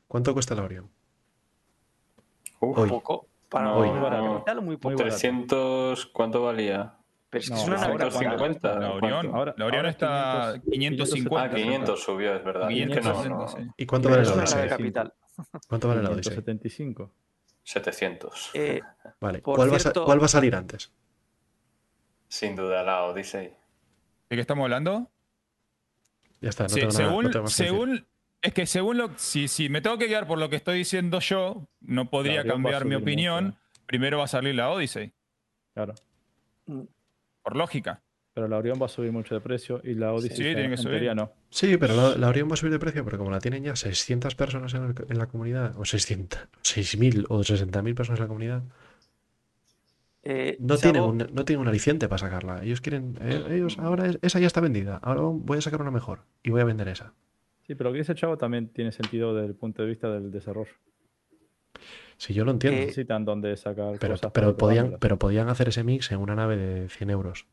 ¿Cuánto 0.09 0.33
cuesta 0.33 0.55
la 0.55 0.63
Orión? 0.63 0.89
Uf, 2.61 2.79
Hoy. 2.79 2.89
Poco. 2.89 3.27
Para 3.51 3.67
No, 3.67 3.79
una 3.79 3.91
muy 3.93 4.01
barato. 4.01 4.63
Muy 4.63 4.77
barato. 4.77 5.03
300, 5.03 6.07
¿cuánto 6.07 6.43
valía? 6.45 6.95
Pero 7.33 7.41
es 7.45 7.49
que 7.49 7.55
No, 7.55 7.61
es 7.63 7.67
una 7.69 7.97
350. 7.97 8.79
La. 8.79 8.91
Orión, 8.93 9.27
Ahora- 9.35 9.55
la 9.57 9.65
Orión 9.65 9.79
ahora 9.79 9.89
está 9.89 10.61
500, 10.71 11.09
550. 11.15 11.43
Ah, 11.43 11.51
500 11.51 12.03
subió, 12.05 12.35
es 12.37 12.45
verdad. 12.45 12.71
Es 12.71 12.77
que 12.77 12.85
no, 12.87 12.93
560, 13.01 13.29
no, 13.31 13.49
sí. 13.49 13.71
¿Y 13.79 13.87
cuánto 13.87 14.11
vale 14.11 14.23
la 14.25 14.33
Odyssey? 14.35 14.69
capital. 14.69 15.15
¿Cuánto 15.67 15.89
vale 15.89 16.03
la 16.03 16.11
Odyssey? 16.11 16.35
575. 16.35 17.11
700. 17.65 18.51
Eh, 18.53 18.83
Vale. 19.19 19.41
¿Cuál, 19.41 19.61
va 19.73 19.77
a 19.77 19.79
sa- 19.79 19.83
cierto- 19.85 20.05
cuál 20.05 20.21
va 20.21 20.27
a 20.27 20.29
salir 20.29 20.55
antes? 20.55 20.93
Sin 22.29 22.55
duda 22.55 22.83
la 22.83 23.05
Odyssey. 23.05 23.47
¿De 24.29 24.37
qué 24.37 24.41
estamos 24.41 24.65
hablando? 24.65 25.11
Ya 26.43 26.51
está, 26.51 26.65
no 26.65 26.69
Sí, 26.69 26.81
tengo 26.81 26.93
nada, 26.93 27.05
según, 27.07 27.25
no 27.25 27.31
tengo 27.31 27.43
más 27.45 27.57
que 27.57 27.63
decir. 27.63 27.77
según 27.79 28.07
es 28.43 28.53
que 28.53 28.67
según 28.67 28.99
lo 28.99 29.11
si, 29.17 29.49
si 29.49 29.71
me 29.71 29.81
tengo 29.81 29.97
que 29.97 30.07
guiar 30.09 30.27
por 30.27 30.39
lo 30.39 30.51
que 30.51 30.57
estoy 30.57 30.77
diciendo 30.77 31.21
yo, 31.21 31.67
no 31.81 32.11
podría 32.11 32.45
cambiar 32.45 32.85
mi 32.85 32.95
opinión. 32.97 33.45
mucho. 33.47 33.59
Primero 33.87 34.19
va 34.19 34.25
a 34.25 34.29
salir 34.29 34.55
la 34.55 34.69
Odyssey, 34.71 35.13
Claro. 35.73 35.95
Por 37.43 37.57
lógica. 37.57 38.03
Pero 38.35 38.49
la 38.49 38.57
Orión 38.57 38.79
va 38.81 38.87
a 38.87 38.89
subir 38.89 39.13
mucho 39.13 39.35
de 39.35 39.43
precio 39.43 39.81
y 39.85 39.95
la 39.95 40.13
Odyssey 40.15 40.37
Sí, 40.39 40.43
tiene 40.43 40.63
que 40.69 40.75
en 40.75 40.77
subir. 40.79 40.93
teoría 40.93 41.15
no. 41.15 41.33
Sí, 41.51 41.77
pero 41.77 41.95
la, 41.95 42.17
la 42.17 42.29
Orión 42.29 42.49
va 42.49 42.55
a 42.55 42.57
subir 42.57 42.73
de 42.73 42.79
precio, 42.79 43.05
pero 43.05 43.19
como 43.19 43.31
la 43.31 43.41
tienen 43.41 43.63
ya 43.63 43.77
600 43.77 44.35
personas 44.35 44.73
en, 44.73 44.85
el- 44.85 44.95
en 45.11 45.19
la 45.19 45.27
comunidad, 45.27 45.75
o 45.79 45.85
600, 45.85 46.49
6.000 46.63 47.27
o 47.29 47.41
60.000 47.45 47.95
personas 47.95 48.21
en 48.21 48.25
la 48.25 48.29
comunidad, 48.29 48.63
eh, 50.23 50.57
no 50.61 50.79
tienen, 50.79 51.03
un, 51.03 51.19
no 51.19 51.45
tienen 51.45 51.61
un 51.61 51.69
aliciente 51.69 52.09
para 52.09 52.19
sacarla. 52.19 52.63
Ellos 52.63 52.81
quieren, 52.81 53.19
eh, 53.21 53.45
ellos 53.51 53.79
ahora 53.79 54.07
es- 54.07 54.19
esa 54.23 54.39
ya 54.41 54.47
está 54.47 54.61
vendida, 54.61 54.97
ahora 55.03 55.21
voy 55.23 55.59
a 55.59 55.61
sacar 55.61 55.83
una 55.83 55.91
mejor 55.91 56.21
y 56.43 56.51
voy 56.51 56.61
a 56.61 56.65
vender 56.65 56.89
esa. 56.89 57.13
Sí, 57.67 57.75
pero 57.75 57.91
lo 57.91 57.93
que 57.95 57.99
dice 57.99 58.15
Chavo 58.15 58.39
también 58.39 58.69
tiene 58.69 58.93
sentido 58.93 59.35
desde 59.35 59.49
el 59.49 59.55
punto 59.57 59.83
de 59.83 59.89
vista 59.89 60.09
del 60.11 60.31
desarrollo. 60.31 60.73
Si 62.23 62.35
yo 62.35 62.45
lo 62.45 62.53
entiendo, 62.53 62.79
Necesitan 62.83 63.25
dónde 63.25 63.57
sacar 63.57 63.97
pero, 63.99 64.15
cosas 64.15 64.31
pero 64.33 64.47
para 64.49 64.57
podían, 64.57 64.97
pero 65.01 65.19
podían 65.19 65.49
hacer 65.49 65.71
ese 65.71 65.83
mix 65.83 66.13
en 66.13 66.19
una 66.21 66.37
nave 66.37 66.57
de 66.57 66.89
100 66.89 67.11
euros. 67.11 67.47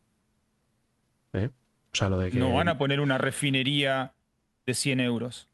¿Eh? 1.34 1.50
O 1.92 1.96
sea, 1.96 2.08
lo 2.08 2.20
de 2.20 2.30
que... 2.30 2.38
No 2.38 2.54
van 2.54 2.68
a 2.68 2.78
poner 2.78 3.00
una 3.00 3.18
refinería 3.18 4.14
de 4.68 4.74
100 4.76 5.00
euros. 5.00 5.50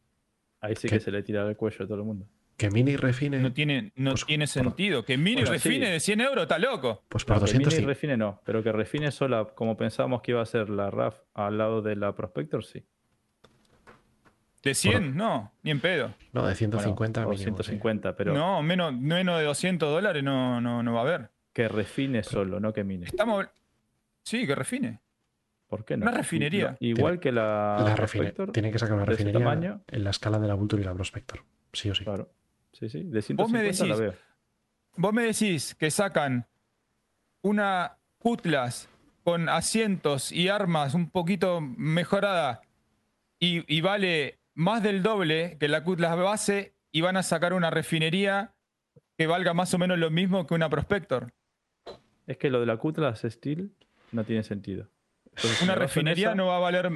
Ahí 0.60 0.76
sí 0.76 0.90
¿Qué? 0.90 0.96
que 0.98 1.00
se 1.00 1.12
le 1.12 1.24
tira 1.24 1.48
el 1.48 1.56
cuello 1.56 1.86
a 1.86 1.88
todo 1.88 1.98
el 2.00 2.04
mundo. 2.04 2.28
que 2.58 2.70
Mini 2.70 2.98
refine, 2.98 3.40
No 3.40 3.54
tiene, 3.54 3.94
no 3.96 4.12
Pues, 4.12 4.26
tiene 4.26 4.44
por- 4.48 4.50
sentido. 4.52 5.06
Que 5.06 5.18
mini 5.18 5.36
Bueno, 5.44 5.52
refine 5.52 5.86
sí. 5.86 5.92
de 5.94 6.00
100 6.02 6.20
euros, 6.22 6.42
está 6.44 6.60
loco. 6.60 7.04
pues 7.08 7.24
por 7.24 7.36
No, 7.36 7.40
que 7.40 7.52
200 7.54 7.74
Mini 7.74 7.82
sí. 7.84 7.88
refine 7.88 8.18
no, 8.18 8.42
pero 8.44 8.64
que 8.64 8.74
refine 8.74 9.12
sola, 9.12 9.46
como 9.56 9.78
pensábamos 9.78 10.24
que 10.24 10.32
iba 10.32 10.42
a 10.42 10.46
ser 10.46 10.70
la 10.70 10.92
RAF 10.92 11.16
al 11.34 11.58
lado 11.58 11.82
de 11.82 11.96
la 11.96 12.14
Prospector, 12.16 12.66
sí. 12.66 12.84
De 14.66 14.74
100, 14.74 15.16
no, 15.16 15.54
ni 15.64 15.72
en 15.72 15.80
pedo. 15.80 16.08
No, 16.34 16.42
de 16.42 16.48
Bueno, 16.48 16.56
150 16.56 17.22
o 17.22 17.30
mínimo, 17.30 17.38
sí. 17.38 17.44
150, 17.44 18.16
pero 18.16 18.34
No, 18.34 18.62
menos, 18.64 18.94
menos 18.94 19.38
de 19.40 19.46
200 19.46 19.90
dólares 19.90 20.24
no, 20.24 20.60
no, 20.60 20.82
no 20.84 20.94
va 20.94 21.00
a 21.00 21.04
haber. 21.04 21.30
que 21.54 21.68
refine 21.70 22.24
solo, 22.24 22.60
no 22.60 22.74
que 22.74 22.84
mine. 22.84 23.06
Estamos. 23.06 23.46
Sí, 24.24 24.46
que 24.48 24.56
refine. 24.56 25.00
¿Por 25.68 25.86
qué 25.86 25.98
no? 25.98 26.04
Una 26.08 26.12
refinería. 26.18 26.72
No, 26.72 26.78
Igual 26.80 27.20
que 27.20 27.32
la, 27.32 27.78
La 27.86 27.96
refine- 27.96 28.34
tiene 28.52 28.72
que 28.72 28.80
sacar 28.80 28.96
una 28.96 29.06
refinería 29.06 29.40
tamaño. 29.40 29.82
en 29.88 30.04
la 30.04 30.10
escala 30.10 30.40
de 30.40 30.48
la 30.48 30.56
Vulture 30.56 30.82
y 30.82 30.86
la 30.86 30.94
Prospector. 30.94 31.44
Sí 31.72 31.90
o 31.92 31.96
sí. 31.96 32.04
Claro. 32.04 32.32
Sí, 32.74 32.90
sí. 32.90 33.04
De 33.04 33.20
Vos 33.36 33.52
me 33.52 33.60
150 33.72 33.86
la 33.86 33.96
decís- 33.96 34.00
veo. 34.00 34.14
Vos 34.98 35.14
me 35.14 35.24
decís 35.24 35.76
que 35.76 35.92
sacan 35.92 36.48
una 37.42 37.98
Cutlass 38.18 38.90
con 39.24 39.48
asientos 39.50 40.32
y 40.32 40.50
armas 40.50 40.94
un 40.96 41.10
poquito 41.12 41.62
mejorada 41.62 42.62
y, 43.40 43.64
y 43.74 43.82
vale 43.82 44.40
más 44.56 44.82
del 44.82 45.04
doble 45.04 45.58
que 45.60 45.68
la 45.68 45.84
Cutlass 45.84 46.18
base 46.18 46.76
y 46.92 47.02
van 47.02 47.18
a 47.18 47.24
sacar 47.24 47.54
una 47.54 47.70
refinería 47.70 48.54
que 49.18 49.28
valga 49.28 49.54
más 49.54 49.74
o 49.74 49.78
menos 49.78 49.98
lo 50.00 50.10
mismo 50.10 50.48
que 50.48 50.54
una 50.54 50.70
Prospector. 50.70 51.32
Es 52.28 52.38
que 52.38 52.50
lo 52.50 52.60
de 52.60 52.66
la 52.66 52.78
Cutlass 52.78 53.22
Steel 53.22 53.72
no 54.12 54.24
tiene 54.24 54.44
sentido. 54.44 54.88
Entonces, 55.36 55.62
Una 55.62 55.74
en 55.74 55.80
refinería 55.80 56.28
esa- 56.30 56.36
no 56.36 56.48
va 56.48 56.58
a 56.58 56.60
valer. 56.60 56.90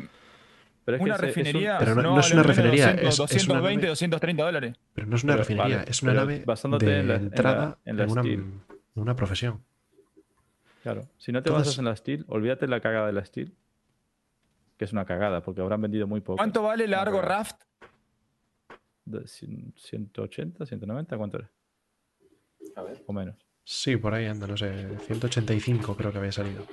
pero 0.85 0.95
es 0.97 0.99
que 0.99 1.03
Una 1.03 1.15
ese- 1.15 1.29
es 1.29 1.37
un- 1.37 1.43
refinería 1.43 1.77
Pero 1.77 1.95
no- 1.95 2.01
no, 2.01 2.09
no 2.09 2.15
va 2.15 2.19
es 2.21 2.31
a 2.31 2.33
una 2.33 2.41
de 2.41 2.47
refinería, 2.47 2.85
200, 2.87 3.07
es- 3.07 3.13
es 3.13 3.19
una 3.19 3.53
220, 3.59 3.81
nave- 3.81 3.87
230 3.89 4.43
dólares. 4.43 4.75
Pero 4.93 5.07
no 5.07 5.15
es 5.17 5.23
una 5.23 5.33
Pero, 5.33 5.43
refinería, 5.43 5.77
vale, 5.77 5.91
es 5.91 6.01
una 6.03 6.13
nave 6.13 6.43
basándote 6.45 6.85
de 6.85 6.99
en 6.99 7.07
la- 7.07 7.15
en 7.15 7.21
la- 7.21 7.27
entrada 7.27 7.77
en 7.85 7.97
la 7.97 8.05
una, 8.05 8.21
Steel. 8.21 8.39
en 8.39 8.61
una 8.95 9.15
profesión. 9.15 9.63
Claro. 10.83 11.03
Si 11.17 11.31
no 11.33 11.43
te 11.43 11.49
Todas- 11.49 11.63
basas 11.67 11.77
en 11.79 11.85
la 11.85 11.95
Steel, 11.95 12.25
olvídate 12.29 12.67
la 12.67 12.79
cagada 12.79 13.07
de 13.07 13.13
la 13.13 13.25
Steel. 13.25 13.53
Que 14.79 14.85
es 14.85 14.93
una 14.93 15.03
cagada, 15.05 15.41
porque 15.43 15.59
habrán 15.61 15.81
vendido 15.81 16.07
muy 16.07 16.21
poco. 16.21 16.37
¿Cuánto 16.37 16.63
vale 16.63 16.85
el 16.85 16.91
Una 16.91 17.01
Argo 17.01 17.19
cagada. 17.19 17.37
Raft? 17.39 17.61
De 19.03 19.19
cien- 19.27 19.73
180, 19.75 20.65
190, 20.65 21.17
¿cuánto 21.17 21.37
era? 21.39 21.51
A 22.77 22.83
ver. 22.83 23.03
O 23.05 23.11
menos. 23.13 23.35
Sí, 23.65 23.97
por 23.97 24.13
ahí 24.13 24.25
anda, 24.25 24.47
no 24.47 24.55
sé, 24.55 24.97
185 25.05 25.95
creo 25.97 26.11
que 26.13 26.17
había 26.19 26.31
salido. 26.31 26.65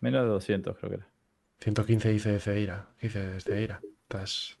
Menos 0.00 0.22
de 0.22 0.28
200, 0.30 0.76
creo 0.78 0.90
que 0.90 0.96
era. 0.96 1.08
115 1.60 2.08
dice 2.10 2.40
Ceira. 2.40 2.88
Dice 3.00 3.40
Ceira. 3.40 3.80
Estás... 4.02 4.56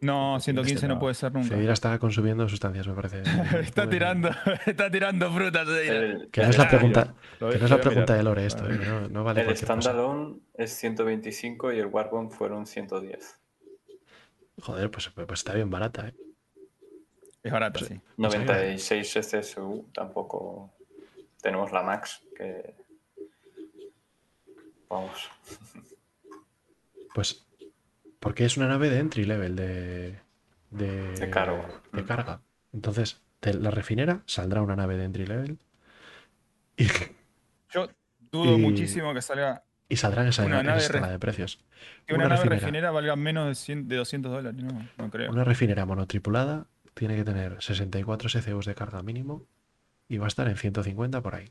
No, 0.00 0.38
115 0.40 0.88
no 0.88 0.94
no. 0.94 1.00
puede 1.00 1.14
ser 1.14 1.32
nunca. 1.32 1.48
Ceira 1.48 1.72
está 1.72 1.98
consumiendo 1.98 2.48
sustancias, 2.48 2.86
me 2.86 2.94
parece. 2.94 3.22
Está 3.60 3.88
tirando, 3.88 4.30
está 4.66 4.90
tirando 4.90 5.30
frutas. 5.32 5.66
El, 5.68 6.28
Que 6.30 6.42
no 6.42 6.48
es 6.50 6.58
la 6.58 6.68
pregunta, 6.68 7.14
que 7.38 7.44
no 7.44 7.50
es 7.64 7.70
la 7.70 7.80
pregunta 7.80 8.14
de 8.14 8.22
Lore 8.22 8.46
esto, 8.46 8.68
eh, 8.68 8.78
no, 8.86 9.08
no 9.08 9.24
vale 9.24 9.42
el 9.42 9.56
standalone 9.56 10.36
es 10.58 10.72
125 10.72 11.72
y 11.72 11.78
el 11.78 11.86
Warbomb 11.86 12.30
fueron 12.30 12.66
110. 12.66 13.38
Joder, 14.62 14.90
pues, 14.90 15.08
pues 15.10 15.30
está 15.40 15.54
bien 15.54 15.70
barata, 15.70 16.08
¿eh? 16.08 16.14
Es 17.42 17.52
barato, 17.52 17.84
sí. 17.84 18.00
96 18.16 19.12
CSU 19.20 19.86
tampoco 19.92 20.72
tenemos 21.40 21.70
la 21.70 21.82
Max 21.82 22.20
que 22.36 22.74
vamos 24.88 25.30
Pues 27.14 27.46
porque 28.18 28.44
es 28.44 28.56
una 28.56 28.66
nave 28.66 28.90
de 28.90 28.98
entry 28.98 29.24
level, 29.24 29.54
de, 29.54 30.18
de, 30.70 31.12
De 31.12 31.30
carga. 31.30 31.68
de 31.92 32.04
carga. 32.04 32.42
Entonces, 32.72 33.20
de 33.42 33.54
la 33.54 33.70
refinera 33.70 34.22
saldrá 34.26 34.62
una 34.62 34.74
nave 34.74 34.96
de 34.96 35.04
entry 35.04 35.26
level 35.26 35.58
y, 36.76 36.86
Yo 37.70 37.88
dudo 38.18 38.54
Y- 38.58 38.62
muchísimo 38.62 39.14
que 39.14 39.22
salga 39.22 39.62
y 39.88 39.96
saldrá 39.96 40.22
en 40.22 40.28
esa, 40.28 40.44
Una 40.44 40.60
en 40.60 40.66
nave 40.66 40.78
esa 40.78 40.86
escala 40.86 41.06
re- 41.06 41.12
de 41.12 41.18
precios. 41.18 41.58
que 42.06 42.14
una, 42.14 42.24
Una 42.26 42.34
nave 42.34 42.44
refinera. 42.44 42.60
refinera 42.60 42.90
valga 42.90 43.16
menos 43.16 43.46
de, 43.48 43.54
100 43.54 43.88
de 43.88 43.96
200 43.96 44.32
dólares. 44.32 44.62
No, 44.62 44.88
no 44.98 45.10
creo. 45.10 45.30
Una 45.30 45.44
refinera 45.44 45.84
monotripulada 45.86 46.66
tiene 46.94 47.14
que 47.16 47.24
tener 47.24 47.62
64 47.62 48.28
SCUs 48.28 48.66
de 48.66 48.74
carga 48.74 49.02
mínimo 49.02 49.46
y 50.08 50.18
va 50.18 50.24
a 50.26 50.28
estar 50.28 50.48
en 50.48 50.56
150 50.56 51.20
por 51.22 51.34
ahí. 51.34 51.50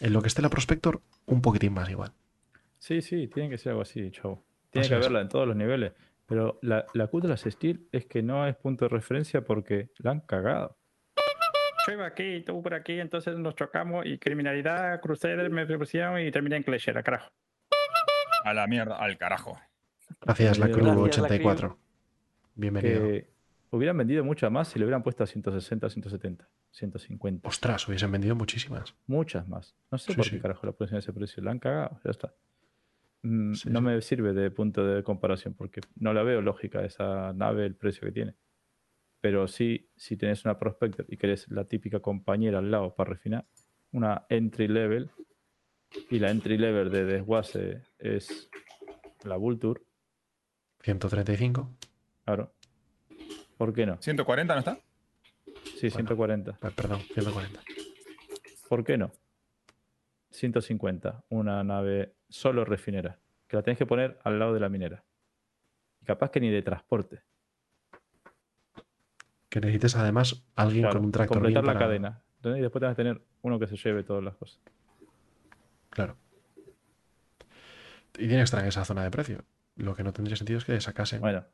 En 0.00 0.12
lo 0.12 0.22
que 0.22 0.28
esté 0.28 0.42
la 0.42 0.50
Prospector, 0.50 1.00
un 1.26 1.40
poquitín 1.42 1.72
más 1.72 1.88
igual. 1.90 2.12
Sí, 2.78 3.00
sí, 3.02 3.28
tiene 3.28 3.48
que 3.50 3.58
ser 3.58 3.70
algo 3.70 3.82
así, 3.82 4.10
chavo. 4.10 4.44
Tiene 4.70 4.84
Así 4.84 4.90
que 4.92 4.98
es. 4.98 5.04
haberla 5.06 5.20
en 5.22 5.28
todos 5.28 5.46
los 5.48 5.56
niveles. 5.56 5.92
Pero 6.26 6.58
la, 6.62 6.84
la 6.92 7.06
Q 7.06 7.20
de 7.20 7.28
las 7.28 7.42
Steel 7.42 7.86
es 7.92 8.04
que 8.06 8.22
no 8.22 8.46
es 8.46 8.56
punto 8.56 8.84
de 8.84 8.88
referencia 8.90 9.42
porque 9.42 9.90
la 9.98 10.10
han 10.10 10.20
cagado. 10.20 10.76
Yo 11.86 11.92
iba 11.92 12.06
aquí, 12.06 12.40
tú 12.44 12.62
por 12.62 12.74
aquí, 12.74 12.98
entonces 12.98 13.36
nos 13.38 13.54
chocamos 13.54 14.06
y 14.06 14.18
criminalidad, 14.18 15.00
Crusader 15.00 15.48
me 15.50 15.66
propusieron 15.66 16.20
y 16.20 16.30
terminé 16.30 16.56
en 16.56 16.62
Clasher, 16.62 17.02
carajo. 17.02 17.30
A 18.44 18.54
la 18.54 18.66
mierda, 18.66 18.96
al 18.96 19.16
carajo. 19.18 19.58
Gracias, 20.20 20.58
la 20.58 20.66
Gracias, 20.66 20.84
Crew 20.84 20.94
la 20.94 21.00
84. 21.00 21.78
Bienvenido. 22.54 23.00
Que 23.02 23.30
hubieran 23.70 23.96
vendido 23.98 24.24
muchas 24.24 24.50
más 24.50 24.68
si 24.68 24.78
le 24.78 24.84
hubieran 24.84 25.02
puesto 25.02 25.22
a 25.24 25.26
160, 25.26 25.88
170, 25.90 26.48
150. 26.70 27.48
Ostras, 27.48 27.86
hubiesen 27.88 28.10
vendido 28.10 28.34
muchísimas. 28.34 28.94
Muchas 29.06 29.46
más. 29.48 29.76
No 29.90 29.98
sé 29.98 30.12
Sí, 30.12 30.16
por 30.16 30.24
sí. 30.24 30.30
qué 30.32 30.40
carajo 30.40 30.66
la 30.66 30.72
pusieron 30.72 30.96
a 30.96 30.98
ese 31.00 31.12
precio. 31.12 31.42
La 31.42 31.50
han 31.52 31.58
cagado, 31.58 32.00
ya 32.04 32.10
está. 32.10 32.34
Mm, 33.22 33.54
Sí, 33.54 33.70
no 33.70 33.80
sí. 33.80 33.84
me 33.84 34.00
sirve 34.00 34.32
de 34.32 34.50
punto 34.50 34.84
de 34.86 35.02
comparación 35.02 35.54
porque 35.54 35.80
no 35.96 36.12
la 36.12 36.22
veo 36.22 36.40
lógica 36.40 36.84
esa 36.84 37.32
nave, 37.32 37.66
el 37.66 37.74
precio 37.74 38.02
que 38.06 38.12
tiene. 38.12 38.34
Pero 39.20 39.48
sí, 39.48 39.88
si 39.96 40.16
tenés 40.16 40.44
una 40.44 40.58
Prospector 40.58 41.06
y 41.08 41.16
querés 41.16 41.48
la 41.50 41.64
típica 41.64 42.00
compañera 42.00 42.58
al 42.58 42.70
lado 42.70 42.94
para 42.94 43.10
refinar, 43.10 43.46
una 43.92 44.26
entry 44.28 44.68
level, 44.68 45.10
y 46.10 46.18
la 46.18 46.30
entry 46.30 46.58
level 46.58 46.90
de 46.90 47.04
desguace 47.04 47.82
es 47.98 48.50
la 49.24 49.36
Vulture, 49.36 49.80
135. 50.82 51.70
claro. 52.24 52.52
¿Por 53.56 53.72
qué 53.72 53.86
no? 53.86 53.96
140 54.00 54.54
no 54.54 54.58
está. 54.58 54.78
Sí, 55.78 55.90
140. 55.90 56.50
Eh, 56.50 56.70
Perdón, 56.76 57.00
140. 57.00 57.60
¿Por 58.68 58.84
qué 58.84 58.98
no? 58.98 59.10
150, 60.30 61.24
una 61.30 61.64
nave 61.64 62.14
solo 62.28 62.64
refinera, 62.64 63.18
que 63.48 63.56
la 63.56 63.62
tenés 63.62 63.78
que 63.78 63.86
poner 63.86 64.18
al 64.22 64.38
lado 64.38 64.52
de 64.52 64.60
la 64.60 64.68
minera. 64.68 65.04
Y 66.00 66.04
capaz 66.04 66.30
que 66.30 66.40
ni 66.40 66.50
de 66.50 66.62
transporte. 66.62 67.22
Que 69.56 69.60
necesites 69.60 69.96
además 69.96 70.44
alguien 70.54 70.82
Claro, 70.82 70.98
con 70.98 71.06
un 71.06 71.12
tractor 71.12 71.38
completar 71.38 71.64
la 71.64 71.72
para- 71.72 71.86
cadena. 71.86 72.20
¿entendés? 72.36 72.58
Y 72.58 72.62
después 72.62 72.78
tenés 72.80 72.94
que 72.94 73.02
tener 73.02 73.22
uno 73.40 73.58
que 73.58 73.66
se 73.66 73.76
lleve 73.76 74.02
todas 74.02 74.22
las 74.22 74.34
cosas. 74.36 74.60
Claro. 75.88 76.14
Y 78.16 78.18
tiene 78.18 78.36
que 78.36 78.42
estar 78.42 78.60
en 78.60 78.66
esa 78.66 78.84
zona 78.84 79.02
de 79.02 79.10
precio. 79.10 79.44
Lo 79.76 79.94
que 79.96 80.02
no 80.02 80.12
tendría 80.12 80.36
sentido 80.36 80.58
es 80.58 80.66
que 80.66 80.78
sacasen. 80.78 81.22
Bueno, 81.22 81.46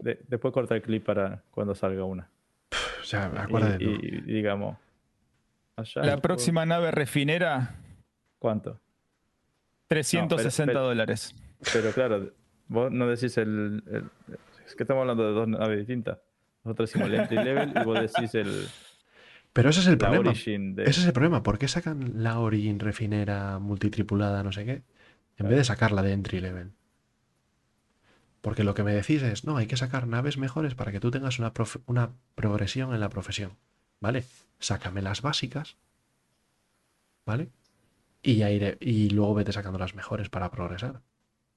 de- 0.00 0.20
después 0.28 0.52
corta 0.52 0.74
el 0.74 0.82
clip 0.82 1.06
para 1.06 1.44
cuando 1.50 1.74
salga 1.74 2.04
una. 2.04 2.28
o 3.00 3.04
sea, 3.04 3.32
acuérdate 3.38 3.82
y, 3.82 3.86
y- 3.88 3.98
y 4.18 4.20
digamos. 4.34 4.76
allá 5.76 6.02
La 6.02 6.18
próxima 6.18 6.66
nave 6.66 6.90
refinera, 6.90 7.76
¿Cuánto? 8.38 8.78
360 9.88 10.72
pero- 10.74 10.84
dólares. 10.88 11.34
Pero 11.72 11.90
claro, 11.92 12.32
vos 12.68 12.92
no 12.92 13.06
decís 13.06 13.38
el, 13.38 13.82
el- 13.86 14.10
Es 14.66 14.74
que 14.74 14.82
estamos 14.82 15.00
hablando 15.00 15.24
de 15.26 15.32
dos 15.32 15.48
naves 15.48 15.78
distintas. 15.78 16.18
Nosotros 16.66 16.90
decimos 16.90 17.08
el 17.12 17.20
entry 17.20 17.36
level 17.44 17.72
y 17.80 17.84
vos 17.84 18.00
decís 18.00 18.34
el. 18.34 18.66
Pero 19.52 19.70
ese 19.70 19.80
es 19.80 19.86
el 19.86 19.96
problema. 19.98 20.24
de. 20.74 20.82
Ese 20.82 21.00
es 21.00 21.06
el 21.06 21.12
problema. 21.12 21.42
¿Por 21.42 21.58
qué 21.58 21.68
sacan 21.68 22.22
la 22.22 22.38
Origin 22.40 22.78
refinera 22.80 23.58
multitripulada, 23.58 24.42
no 24.42 24.52
sé 24.52 24.64
qué? 24.64 24.82
En 25.38 25.48
vez 25.48 25.56
de 25.58 25.64
sacarla 25.64 26.02
de 26.02 26.12
entry 26.12 26.40
level. 26.40 26.72
Porque 28.40 28.64
lo 28.64 28.74
que 28.74 28.82
me 28.82 28.92
decís 28.92 29.22
es, 29.22 29.44
no, 29.44 29.56
hay 29.56 29.66
que 29.66 29.76
sacar 29.76 30.06
naves 30.06 30.38
mejores 30.38 30.74
para 30.74 30.92
que 30.92 31.00
tú 31.00 31.10
tengas 31.10 31.38
una, 31.38 31.52
una 31.86 32.10
progresión 32.34 32.92
en 32.94 33.00
la 33.00 33.08
profesión. 33.08 33.52
¿Vale? 34.00 34.24
Sácame 34.58 35.02
las 35.02 35.22
básicas. 35.22 35.76
¿Vale? 37.24 37.48
Y, 38.22 38.36
ya 38.36 38.50
iré- 38.50 38.76
y 38.80 39.10
luego 39.10 39.34
vete 39.34 39.52
sacando 39.52 39.78
las 39.78 39.94
mejores 39.94 40.28
para 40.28 40.50
progresar. 40.50 41.00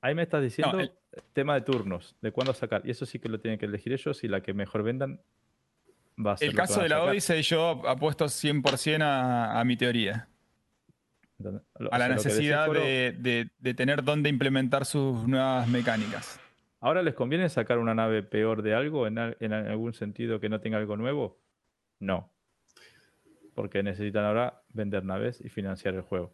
Ahí 0.01 0.15
me 0.15 0.23
estás 0.23 0.41
diciendo 0.41 0.77
No, 0.77 0.83
el- 0.83 0.91
tema 1.33 1.55
de 1.55 1.61
turnos, 1.61 2.15
de 2.21 2.31
cuándo 2.31 2.53
sacar. 2.53 2.81
Y 2.85 2.91
eso 2.91 3.05
sí 3.05 3.19
que 3.19 3.27
lo 3.29 3.39
tienen 3.39 3.59
que 3.59 3.65
elegir 3.65 3.91
ellos 3.93 4.23
y 4.23 4.27
la 4.27 4.41
que 4.41 4.53
mejor 4.53 4.83
vendan 4.83 5.19
va 6.23 6.33
a 6.33 6.37
ser. 6.37 6.49
El 6.49 6.55
caso 6.55 6.81
de 6.81 6.89
la. 6.89 7.03
Odyssey 7.03 7.41
yo 7.41 7.87
apuesto 7.87 8.25
100% 8.25 9.01
a, 9.01 9.59
a 9.59 9.63
mi 9.65 9.75
teoría. 9.75 10.27
A 11.91 11.97
la 11.97 12.09
decís, 12.09 12.25
necesidad 12.25 12.69
de, 12.71 13.15
de- 13.17 13.49
de 13.59 13.73
tener 13.73 14.03
dónde 14.03 14.29
implementar 14.29 14.85
sus 14.85 15.25
nuevas 15.27 15.67
mecánicas. 15.69 16.39
¿Ahora 16.81 17.01
les 17.01 17.13
conviene 17.13 17.49
sacar 17.49 17.77
una 17.77 17.93
nave 17.95 18.23
peor 18.23 18.61
de 18.61 18.73
algo 18.75 19.07
en, 19.07 19.17
al- 19.17 19.37
en 19.39 19.53
algún 19.53 19.93
sentido 19.93 20.39
que 20.39 20.49
no 20.49 20.59
tenga 20.61 20.77
algo 20.77 20.95
nuevo? 20.97 21.39
No. 21.99 22.29
Porque 23.55 23.83
necesitan 23.83 24.25
ahora 24.25 24.61
vender 24.73 25.03
naves 25.03 25.41
y 25.43 25.49
financiar 25.49 25.93
el 25.95 26.01
juego. 26.01 26.33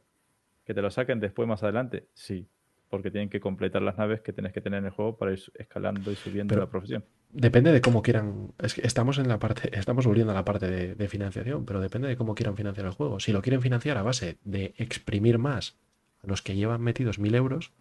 ¿Que 0.65 0.73
te 0.73 0.81
lo 0.81 0.89
saquen 0.91 1.19
después 1.19 1.47
más 1.47 1.63
adelante? 1.63 2.07
Sí. 2.13 2.47
Porque 2.89 3.09
tienen 3.11 3.29
que 3.29 3.39
completar 3.39 3.81
las 3.81 3.97
naves 3.97 4.21
que 4.21 4.31
tenés 4.31 4.53
que 4.53 4.61
tener 4.61 4.79
en 4.79 4.85
el 4.85 4.91
juego 4.91 5.17
para 5.17 5.33
ir 5.33 5.41
escalando 5.55 6.11
y 6.11 6.15
subiendo 6.15 6.53
Pero- 6.53 6.65
la 6.65 6.69
profesión. 6.69 7.03
Depende 7.31 7.71
de 7.73 7.81
cómo 7.81 8.01
quieran. 8.01 8.53
Es 8.59 8.75
que 8.75 8.87
estamos 8.87 9.17
en 9.17 9.27
la 9.27 9.39
parte, 9.39 9.77
estamos 9.77 10.05
volviendo 10.05 10.31
a 10.31 10.35
la 10.35 10.45
parte 10.45 10.69
de, 10.69 10.95
de 10.95 11.07
financiación, 11.09 11.65
pero 11.65 11.81
depende 11.81 12.07
de 12.07 12.15
cómo 12.15 12.33
quieran 12.35 12.55
financiar 12.55 12.85
el 12.85 12.93
juego. 12.93 13.19
Si 13.19 13.33
lo 13.33 13.41
quieren 13.41 13.61
financiar 13.61 13.97
a 13.97 14.03
base 14.03 14.37
de 14.45 14.73
exprimir 14.77 15.37
más 15.37 15.75
a 16.23 16.27
los 16.27 16.41
que 16.41 16.55
llevan 16.55 16.81
metidos 16.81 17.19
mil 17.19 17.35
euros, 17.35 17.73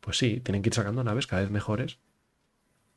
pues 0.00 0.16
sí, 0.18 0.40
tienen 0.40 0.62
que 0.62 0.68
ir 0.68 0.74
sacando 0.74 1.02
naves 1.02 1.26
cada 1.26 1.42
vez 1.42 1.50
mejores. 1.50 1.98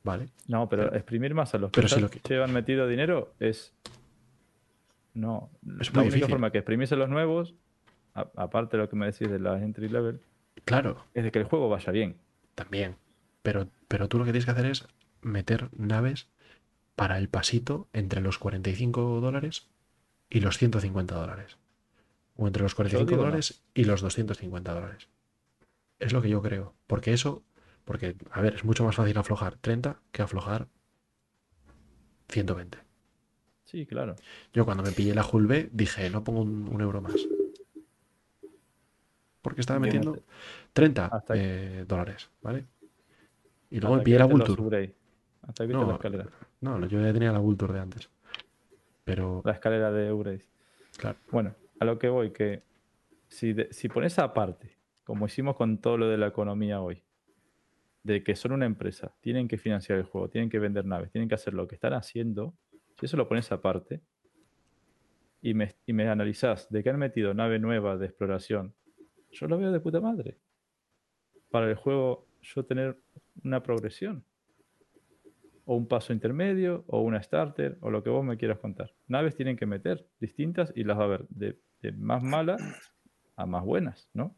Vale. 0.03 0.27
No, 0.47 0.69
pero 0.69 0.93
exprimir 0.93 1.33
más 1.33 1.55
a 1.55 1.57
los 1.57 1.71
que, 1.71 1.75
pero 1.77 1.87
si 1.87 1.95
ya 1.95 2.01
lo 2.01 2.09
que- 2.11 2.19
llevan 2.29 2.53
metido 2.53 2.87
dinero 2.87 3.33
es. 3.39 3.73
No. 5.13 5.49
Es 5.79 5.91
la 5.93 6.01
única 6.01 6.15
difícil. 6.15 6.29
forma 6.29 6.51
que 6.51 6.59
exprimirse 6.59 6.95
los 6.95 7.09
nuevos, 7.09 7.55
a- 8.13 8.27
aparte 8.35 8.77
de 8.77 8.83
lo 8.83 8.89
que 8.89 8.95
me 8.97 9.05
decís 9.07 9.29
de 9.29 9.39
la 9.39 9.57
entry 9.61 9.89
level, 9.89 10.19
Claro, 10.65 11.05
es 11.13 11.23
de 11.23 11.31
que 11.31 11.39
el 11.39 11.45
juego 11.45 11.69
vaya 11.69 11.91
bien. 11.91 12.17
también. 12.55 12.95
Pero, 13.43 13.67
pero 13.87 14.07
tú 14.09 14.17
lo 14.17 14.25
que 14.25 14.31
tienes 14.31 14.45
que 14.45 14.51
hacer 14.51 14.65
es 14.65 14.87
meter 15.21 15.69
naves 15.77 16.27
para 16.95 17.17
el 17.17 17.29
pasito 17.29 17.87
entre 17.93 18.21
los 18.21 18.39
45 18.39 19.21
dólares 19.21 19.67
y 20.29 20.39
los 20.39 20.57
150 20.57 21.15
dólares. 21.15 21.57
O 22.35 22.47
entre 22.47 22.63
los 22.63 22.75
45 22.75 23.09
digo 23.09 23.21
no. 23.21 23.27
dólares 23.27 23.61
y 23.73 23.83
los 23.85 24.01
250 24.01 24.73
dólares. 24.73 25.07
Es 25.99 26.11
lo 26.13 26.21
que 26.21 26.29
yo 26.29 26.41
creo. 26.41 26.73
Porque 26.87 27.13
eso, 27.13 27.43
porque, 27.85 28.15
a 28.31 28.41
ver, 28.41 28.55
es 28.55 28.63
mucho 28.65 28.83
más 28.83 28.95
fácil 28.95 29.17
aflojar 29.17 29.55
30 29.57 30.01
que 30.11 30.21
aflojar 30.21 30.67
120. 32.29 32.79
Sí, 33.63 33.85
claro. 33.85 34.15
Yo 34.53 34.65
cuando 34.65 34.83
me 34.83 34.91
pillé 34.91 35.13
la 35.15 35.25
Hull 35.25 35.47
B 35.47 35.69
dije, 35.71 36.09
no 36.09 36.23
pongo 36.23 36.41
un, 36.41 36.67
un 36.67 36.81
euro 36.81 37.01
más. 37.01 37.15
Porque 39.45 39.61
estaba 39.61 39.77
Bien, 39.77 39.99
metiendo 39.99 40.23
30 40.73 41.05
hasta 41.05 41.33
aquí. 41.35 41.43
eh, 41.45 41.85
dólares, 41.87 42.31
¿vale? 42.41 42.65
Y 43.69 43.79
luego 43.79 43.97
me 43.97 44.01
pillé 44.01 44.17
la 44.17 44.25
Vulture. 44.25 44.95
Hasta 45.43 45.63
que 45.63 45.67
viste 45.67 45.83
No, 45.83 45.87
la 45.87 45.93
escalera. 45.93 46.25
No, 46.61 46.83
yo 46.87 46.99
ya 46.99 47.13
tenía 47.13 47.31
la 47.31 47.37
Vulture 47.37 47.73
de 47.75 47.79
antes. 47.79 48.09
Pero, 49.03 49.43
La 49.45 49.51
escalera 49.51 49.91
de 49.91 50.11
upgrades. 50.11 50.49
claro, 50.97 51.19
Bueno, 51.31 51.53
a 51.79 51.85
lo 51.85 51.99
que 51.99 52.09
voy, 52.09 52.31
que 52.31 52.63
si, 53.27 53.53
de- 53.53 53.71
si 53.71 53.87
pones 53.87 54.17
aparte, 54.17 54.79
como 55.03 55.27
hicimos 55.27 55.55
con 55.57 55.77
todo 55.77 55.95
lo 55.99 56.09
de 56.09 56.17
la 56.17 56.25
economía 56.25 56.81
hoy, 56.81 57.03
de 58.01 58.23
que 58.23 58.35
son 58.35 58.51
una 58.53 58.65
empresa, 58.65 59.13
tienen 59.21 59.47
que 59.47 59.59
financiar 59.59 59.99
el 59.99 60.05
juego, 60.05 60.27
tienen 60.27 60.49
que 60.49 60.57
vender 60.57 60.85
naves, 60.85 61.11
tienen 61.11 61.29
que 61.29 61.35
hacer 61.35 61.53
lo 61.53 61.67
que 61.67 61.75
están 61.75 61.93
haciendo, 61.93 62.55
si 62.99 63.05
eso 63.05 63.15
lo 63.15 63.27
pones 63.27 63.51
aparte 63.51 64.01
y 65.43 65.53
me, 65.53 65.75
y 65.85 65.93
me 65.93 66.07
analizás 66.09 66.67
de 66.71 66.81
que 66.81 66.89
han 66.89 66.97
metido 66.97 67.35
nave 67.35 67.59
nueva 67.59 67.95
de 67.97 68.07
exploración, 68.07 68.73
yo 69.35 69.47
lo 69.47 69.57
veo 69.57 69.71
de 69.71 69.79
puta 69.79 69.99
madre. 70.01 70.37
Para 71.51 71.69
el 71.69 71.75
juego, 71.75 72.27
yo 72.41 72.65
tener 72.65 72.97
una 73.43 73.61
progresión. 73.63 74.23
O 75.67 75.75
un 75.75 75.87
paso 75.87 76.13
intermedio, 76.13 76.83
o 76.87 77.01
una 77.01 77.21
starter, 77.23 77.77
o 77.81 77.89
lo 77.89 78.03
que 78.03 78.09
vos 78.11 78.23
me 78.23 78.37
quieras 78.37 78.59
contar. 78.59 78.93
Naves 79.07 79.35
tienen 79.35 79.57
que 79.57 79.65
meter 79.65 80.07
distintas 80.19 80.71
y 80.75 80.83
las 80.83 80.99
va 80.99 81.05
a 81.05 81.07
ver 81.07 81.25
de, 81.29 81.59
de 81.81 81.91
más 81.91 82.21
malas 82.21 82.61
a 83.35 83.45
más 83.47 83.63
buenas, 83.63 84.07
¿no? 84.13 84.35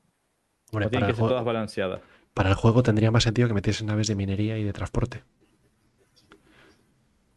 Hombre, 0.72 0.88
o 0.88 0.90
tienen 0.90 1.08
que 1.10 1.15
ser 1.15 1.28
todas 1.28 1.44
balanceadas. 1.46 2.01
para 2.33 2.49
el 2.49 2.56
juego 2.56 2.81
tendría 2.83 3.12
más 3.12 3.24
sentido 3.24 3.47
que 3.49 3.53
metiesen 3.53 3.88
naves 3.88 4.08
de 4.08 4.15
minería 4.15 4.58
y 4.58 4.63
de 4.63 4.72
transporte. 4.74 5.24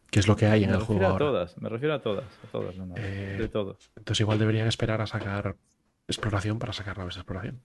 Que 0.09 0.19
es 0.19 0.27
lo 0.27 0.35
que 0.35 0.45
hay 0.45 0.63
en 0.63 0.71
Me 0.71 0.75
el 0.77 0.81
juego 0.83 1.01
refiero 1.01 1.07
a 1.07 1.11
ahora. 1.11 1.25
todas, 1.25 1.57
me 1.61 1.69
refiero 1.69 1.93
a 1.93 2.01
todas, 2.01 2.25
a 2.43 2.47
todas, 2.51 2.75
no, 2.77 2.85
no, 2.85 2.95
Eh, 2.97 3.37
de 3.39 3.47
todo. 3.47 3.77
Entonces 3.95 4.19
igual 4.21 4.39
deberían 4.39 4.67
esperar 4.67 5.01
a 5.01 5.07
sacar 5.07 5.55
exploración 6.07 6.59
para 6.59 6.73
sacar 6.73 6.97
naves 6.97 7.15
de 7.15 7.21
exploración. 7.21 7.61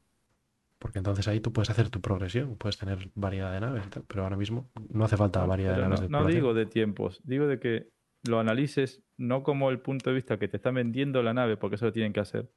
Porque 0.79 0.99
entonces 0.99 1.27
ahí 1.27 1.41
tú 1.41 1.53
puedes 1.53 1.71
hacer 1.71 1.89
tu 1.89 2.01
progresión, 2.01 2.57
puedes 2.57 2.77
tener 2.77 3.11
variedad 3.15 3.53
de 3.53 3.61
naves 3.61 3.87
y 3.87 3.91
tal, 3.91 4.05
pero 4.07 4.25
ahora 4.25 4.37
mismo 4.37 4.71
no 4.91 5.05
hace 5.05 5.17
falta 5.17 5.45
variedad 5.47 5.75
de 5.75 5.83
naves 5.83 6.01
no, 6.03 6.19
de 6.19 6.25
no 6.25 6.27
digo 6.27 6.55
de 6.55 6.67
tiempos, 6.67 7.21
digo 7.25 7.47
de 7.47 7.59
que 7.59 7.89
lo 8.25 8.39
analices 8.39 9.03
no 9.17 9.43
como 9.43 9.71
el 9.71 9.81
punto 9.81 10.11
de 10.11 10.17
vista 10.17 10.39
que 10.39 10.49
te 10.49 10.59
están 10.59 10.75
vendiendo 10.75 11.23
la 11.23 11.33
nave, 11.33 11.57
porque 11.57 11.77
eso 11.77 11.87
lo 11.87 11.93
tienen 11.93 12.13
que 12.13 12.21
hacer. 12.21 12.51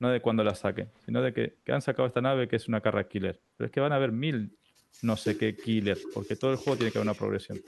No 0.00 0.10
de 0.10 0.20
cuando 0.20 0.44
la 0.44 0.54
saquen, 0.54 0.90
sino 1.06 1.22
de 1.22 1.32
que, 1.32 1.56
que 1.64 1.72
han 1.72 1.80
sacado 1.80 2.06
esta 2.06 2.20
nave 2.20 2.48
que 2.48 2.56
es 2.56 2.68
una 2.68 2.80
carga 2.80 3.04
killer. 3.04 3.40
Pero 3.56 3.66
es 3.66 3.72
que 3.72 3.80
van 3.80 3.92
a 3.92 3.96
haber 3.96 4.12
mil 4.12 4.58
no 5.02 5.16
sé 5.16 5.36
qué 5.36 5.56
killer, 5.56 5.98
porque 6.12 6.36
todo 6.36 6.52
el 6.52 6.56
juego 6.56 6.76
tiene 6.76 6.92
que 6.92 6.98
haber 6.98 7.08
una 7.08 7.18
progresión. 7.18 7.58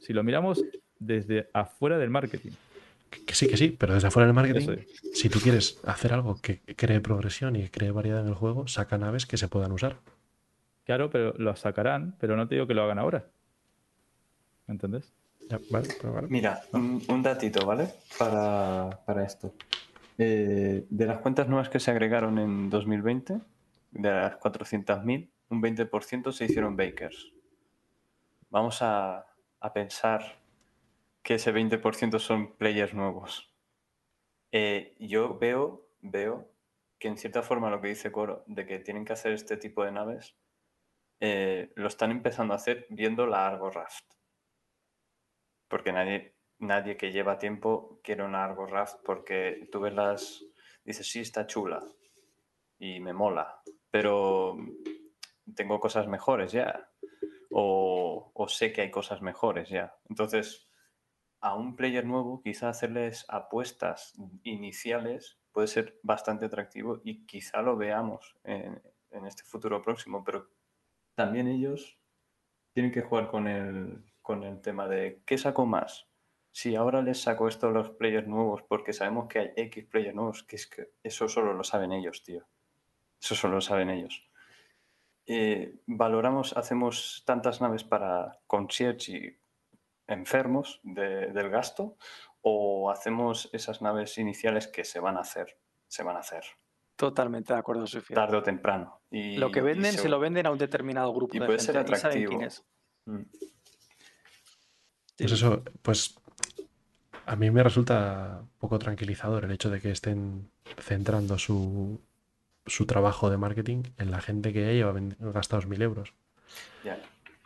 Si 0.00 0.12
lo 0.12 0.22
miramos 0.22 0.64
desde 0.98 1.48
afuera 1.52 1.98
del 1.98 2.10
marketing, 2.10 2.52
Que, 3.26 3.34
sí, 3.34 3.46
que 3.46 3.56
sí, 3.56 3.76
pero 3.78 3.94
desde 3.94 4.08
afuera 4.08 4.26
del 4.26 4.34
marketing, 4.34 4.84
si 5.12 5.28
tú 5.28 5.38
quieres 5.38 5.78
hacer 5.84 6.14
algo 6.14 6.36
que 6.40 6.60
cree 6.76 7.00
progresión 7.00 7.56
y 7.56 7.62
que 7.64 7.70
cree 7.70 7.90
variedad 7.90 8.20
en 8.22 8.28
el 8.28 8.34
juego, 8.34 8.66
saca 8.68 8.96
naves 8.96 9.26
que 9.26 9.36
se 9.36 9.48
puedan 9.48 9.72
usar. 9.72 9.98
claro, 10.84 11.10
pero 11.10 11.34
lo 11.36 11.54
sacarán, 11.54 12.16
pero 12.18 12.36
no 12.36 12.48
te 12.48 12.54
digo 12.54 12.66
que 12.66 12.74
lo 12.74 12.82
hagan 12.82 12.98
ahora. 12.98 13.26
¿Me 14.66 14.72
entendés? 14.74 15.12
Ya, 15.50 15.60
vale, 15.70 15.88
pero 16.00 16.14
vale. 16.14 16.28
Mira, 16.28 16.62
un, 16.72 17.02
un 17.06 17.22
datito, 17.22 17.66
¿vale? 17.66 17.88
Para, 18.18 19.00
para 19.04 19.24
esto. 19.24 19.54
Eh, 20.16 20.86
de 20.88 21.06
las 21.06 21.18
cuentas 21.18 21.48
nuevas 21.48 21.68
que 21.68 21.80
se 21.80 21.90
agregaron 21.90 22.38
en 22.38 22.70
2020, 22.70 23.40
de 23.92 24.10
las 24.10 24.38
400.000, 24.40 25.28
un 25.50 25.62
20% 25.62 26.32
se 26.32 26.44
hicieron 26.46 26.76
bakers. 26.76 27.32
Vamos 28.50 28.80
a, 28.82 29.26
a 29.60 29.72
pensar 29.72 30.38
que 31.22 31.34
ese 31.34 31.52
20% 31.52 32.18
son 32.18 32.56
players 32.56 32.94
nuevos. 32.94 33.54
Eh, 34.50 34.96
yo 34.98 35.38
veo, 35.38 35.88
veo 36.00 36.52
que 36.98 37.08
en 37.08 37.16
cierta 37.16 37.42
forma 37.42 37.70
lo 37.70 37.80
que 37.80 37.88
dice 37.88 38.12
Coro, 38.12 38.44
de 38.46 38.66
que 38.66 38.78
tienen 38.78 39.04
que 39.04 39.12
hacer 39.12 39.32
este 39.32 39.56
tipo 39.56 39.84
de 39.84 39.92
naves, 39.92 40.36
eh, 41.20 41.72
lo 41.76 41.88
están 41.88 42.10
empezando 42.10 42.52
a 42.52 42.56
hacer 42.56 42.86
viendo 42.90 43.26
la 43.26 43.46
Argo 43.46 43.70
Raft. 43.70 44.04
Porque 45.68 45.92
nadie, 45.92 46.36
nadie 46.58 46.96
que 46.96 47.12
lleva 47.12 47.38
tiempo 47.38 48.00
quiere 48.02 48.24
una 48.24 48.44
Argo 48.44 48.66
Raft 48.66 48.96
porque 49.04 49.68
tú 49.70 49.80
ves 49.80 49.94
las... 49.94 50.44
Dices, 50.84 51.08
sí, 51.08 51.20
está 51.20 51.46
chula 51.46 51.80
y 52.78 52.98
me 52.98 53.12
mola, 53.12 53.62
pero 53.92 54.56
tengo 55.54 55.78
cosas 55.78 56.08
mejores 56.08 56.50
ya. 56.50 56.90
O, 57.50 58.32
o 58.34 58.48
sé 58.48 58.72
que 58.72 58.80
hay 58.80 58.90
cosas 58.90 59.22
mejores 59.22 59.68
ya. 59.68 59.94
Entonces, 60.08 60.68
a 61.42 61.54
un 61.54 61.76
player 61.76 62.06
nuevo, 62.06 62.40
quizá 62.40 62.68
hacerles 62.68 63.26
apuestas 63.28 64.14
iniciales 64.44 65.38
puede 65.50 65.66
ser 65.66 65.98
bastante 66.02 66.46
atractivo 66.46 67.00
y 67.04 67.26
quizá 67.26 67.60
lo 67.60 67.76
veamos 67.76 68.36
en, 68.44 68.80
en 69.10 69.26
este 69.26 69.42
futuro 69.42 69.82
próximo, 69.82 70.24
pero 70.24 70.48
también 71.14 71.48
ellos 71.48 71.98
tienen 72.72 72.92
que 72.92 73.02
jugar 73.02 73.28
con 73.28 73.48
el, 73.48 74.04
con 74.22 74.44
el 74.44 74.60
tema 74.60 74.88
de 74.88 75.22
¿qué 75.26 75.36
saco 75.36 75.66
más? 75.66 76.08
Si 76.52 76.76
ahora 76.76 77.02
les 77.02 77.20
saco 77.20 77.48
esto 77.48 77.68
a 77.68 77.72
los 77.72 77.90
players 77.90 78.28
nuevos 78.28 78.62
porque 78.62 78.92
sabemos 78.92 79.26
que 79.28 79.38
hay 79.40 79.52
X 79.56 79.84
players 79.86 80.14
nuevos, 80.14 80.44
que 80.44 80.56
es 80.56 80.66
que 80.66 80.92
eso 81.02 81.28
solo 81.28 81.54
lo 81.54 81.64
saben 81.64 81.92
ellos, 81.92 82.22
tío. 82.22 82.46
Eso 83.20 83.34
solo 83.34 83.54
lo 83.54 83.60
saben 83.60 83.90
ellos. 83.90 84.28
Eh, 85.26 85.80
valoramos, 85.86 86.56
hacemos 86.56 87.22
tantas 87.26 87.60
naves 87.60 87.84
para 87.84 88.40
concierge 88.46 89.12
y 89.12 89.41
enfermos 90.06 90.80
de- 90.82 91.28
del 91.32 91.48
gasto 91.50 91.96
o 92.40 92.90
hacemos 92.90 93.48
esas 93.52 93.82
naves 93.82 94.18
iniciales 94.18 94.66
que 94.68 94.84
se 94.84 95.00
van 95.00 95.16
a 95.16 95.20
hacer, 95.20 95.58
se 95.88 96.02
van 96.02 96.16
a 96.16 96.20
hacer 96.20 96.44
Totalmente 96.96 97.52
de 97.52 97.58
acuerdo, 97.58 97.86
Sofía. 97.86 98.14
tarde 98.14 98.36
o 98.36 98.42
temprano. 98.42 99.00
Y, 99.10 99.36
Lo 99.36 99.50
que 99.50 99.60
y 99.60 99.62
venden 99.62 99.92
se 99.94 100.08
lo 100.08 100.20
venden 100.20 100.46
a 100.46 100.50
un 100.50 100.58
determinado 100.58 101.12
grupo 101.12 101.34
Y 101.36 101.40
de 101.40 101.46
puede 101.46 101.58
gente. 101.58 101.72
ser 101.72 101.78
atractivo. 101.80 102.28
quién 102.30 102.42
es. 102.42 102.64
Mm. 103.06 103.22
Pues 105.18 105.32
eso, 105.32 105.62
pues 105.82 106.14
a 107.26 107.36
mí 107.36 107.50
me 107.50 107.62
resulta 107.62 108.42
poco 108.58 108.78
tranquilizador 108.78 109.44
el 109.44 109.52
hecho 109.52 109.70
de 109.70 109.80
que 109.80 109.90
estén 109.90 110.50
centrando 110.80 111.38
su, 111.38 112.00
su 112.66 112.86
trabajo 112.86 113.30
de 113.30 113.36
marketing 113.36 113.82
en 113.98 114.10
la 114.10 114.20
gente 114.20 114.52
que 114.52 114.62
ya 114.62 114.72
lleva 114.72 114.92
gastados 115.32 115.66
mil 115.66 115.80
euros. 115.82 116.14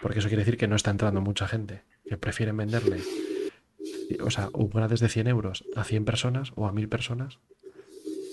Porque 0.01 0.19
eso 0.19 0.28
quiere 0.28 0.42
decir 0.44 0.58
que 0.58 0.69
no 0.69 0.76
está 0.76 0.90
entrando 0.90 1.21
mucha 1.22 1.49
gente, 1.49 1.83
que 2.08 2.17
prefieren 2.17 2.56
venderle, 2.56 3.01
o 4.22 4.31
sea, 4.31 4.49
upgrades 4.53 5.01
de 5.01 5.08
100 5.08 5.26
euros 5.28 5.65
a 5.74 5.85
100 5.85 6.05
personas 6.05 6.53
o 6.56 6.67
a 6.67 6.72
1000 6.72 6.89
personas 6.89 7.39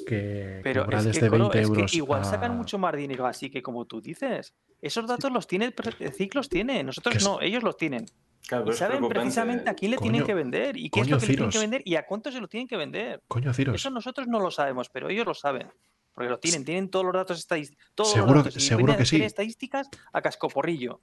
que, 0.05 0.59
Pero 0.63 0.81
es 0.91 1.05
que, 1.17 1.21
de 1.21 1.29
Coro, 1.29 1.49
20 1.49 1.59
es 1.61 1.67
que 1.69 1.73
euros. 1.75 1.93
igual 1.93 2.21
a- 2.21 2.25
sacan 2.25 2.55
mucho 2.57 2.77
más 2.77 2.95
dinero, 2.95 3.25
así 3.25 3.49
que 3.49 3.61
como 3.61 3.85
tú 3.85 4.01
dices, 4.01 4.53
esos 4.81 5.07
datos 5.07 5.31
los 5.31 5.47
tiene 5.47 5.65
el 5.65 5.73
pre- 5.73 5.95
el 5.99 6.13
CIC 6.13 6.35
los 6.35 6.49
tiene, 6.49 6.83
nosotros 6.83 7.15
es- 7.15 7.23
no, 7.23 7.41
ellos 7.41 7.63
los 7.63 7.77
tienen. 7.77 8.05
Claro, 8.45 8.69
Y 8.69 8.73
saben 8.73 9.07
precisamente 9.07 9.69
a 9.69 9.73
quién 9.73 9.91
le 9.91 9.97
tienen 9.97 10.25
que 10.25 10.33
vender 10.33 10.75
y 10.75 10.89
qué 10.89 10.99
es 10.99 11.09
lo 11.09 11.17
que 11.17 11.27
le 11.27 11.33
tienen 11.35 11.49
que 11.49 11.59
vender 11.59 11.81
y 11.85 11.95
a 11.95 12.05
cuánto 12.05 12.29
se 12.29 12.41
lo 12.41 12.49
tienen 12.49 12.67
que 12.67 12.75
vender. 12.75 13.21
Coño, 13.29 13.53
Ciros, 13.53 13.75
Eso 13.75 13.89
nosotros 13.89 14.27
no 14.27 14.41
lo 14.41 14.51
sabemos, 14.51 14.89
pero 14.89 15.09
ellos 15.09 15.25
lo 15.25 15.33
saben. 15.33 15.69
Porque 16.13 16.29
lo 16.29 16.37
tienen, 16.39 16.65
tienen 16.65 16.89
todos 16.89 17.05
los 17.05 17.13
datos 17.13 17.39
estadísticos. 17.39 17.85
Todos 17.95 18.11
Seguro 18.11 18.33
los 18.35 18.43
que- 18.43 18.49
datos, 18.49 18.63
seguro 18.65 18.97
que 18.97 19.05
sí. 19.05 19.21
estadísticas 19.23 19.87
a 20.11 20.21
cascoporrillo. 20.21 20.99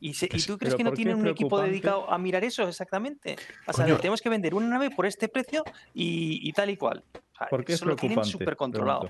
¿Y, 0.00 0.14
se- 0.14 0.28
Que 0.28 0.36
¿y 0.36 0.40
sí. 0.40 0.46
tú 0.48 0.58
crees 0.58 0.74
que 0.74 0.82
no 0.84 0.90
¿por 0.90 0.96
qué 0.96 1.02
tienen 1.02 1.16
es 1.18 1.22
un 1.22 1.28
equipo 1.28 1.48
preocupante? 1.48 1.70
dedicado 1.70 2.10
a 2.12 2.18
mirar 2.18 2.44
eso 2.44 2.66
exactamente? 2.68 3.36
O 3.66 3.72
sea, 3.72 3.84
Coño. 3.84 3.96
tenemos 3.98 4.20
que 4.20 4.28
vender 4.28 4.54
una 4.54 4.68
nave 4.68 4.90
por 4.90 5.06
este 5.06 5.28
precio 5.28 5.64
y, 5.94 6.40
y 6.48 6.52
tal 6.52 6.70
y 6.70 6.76
cual. 6.76 7.04
O 7.14 7.38
sea, 7.38 7.48
¿Por 7.48 7.64
qué 7.64 7.72
es 7.72 7.78
eso 7.78 7.86
lo 7.86 7.96
tienen 7.96 8.24
súper 8.24 8.56
controlado. 8.56 9.08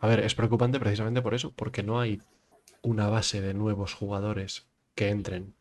A 0.00 0.06
ver, 0.08 0.20
es 0.20 0.34
preocupante 0.34 0.78
precisamente 0.78 1.22
por 1.22 1.34
eso, 1.34 1.52
porque 1.54 1.82
no 1.82 1.98
hay 2.00 2.20
una 2.82 3.08
base 3.08 3.40
de 3.40 3.54
nuevos 3.54 3.94
jugadores 3.94 4.66
que 4.94 5.08
entren 5.08 5.54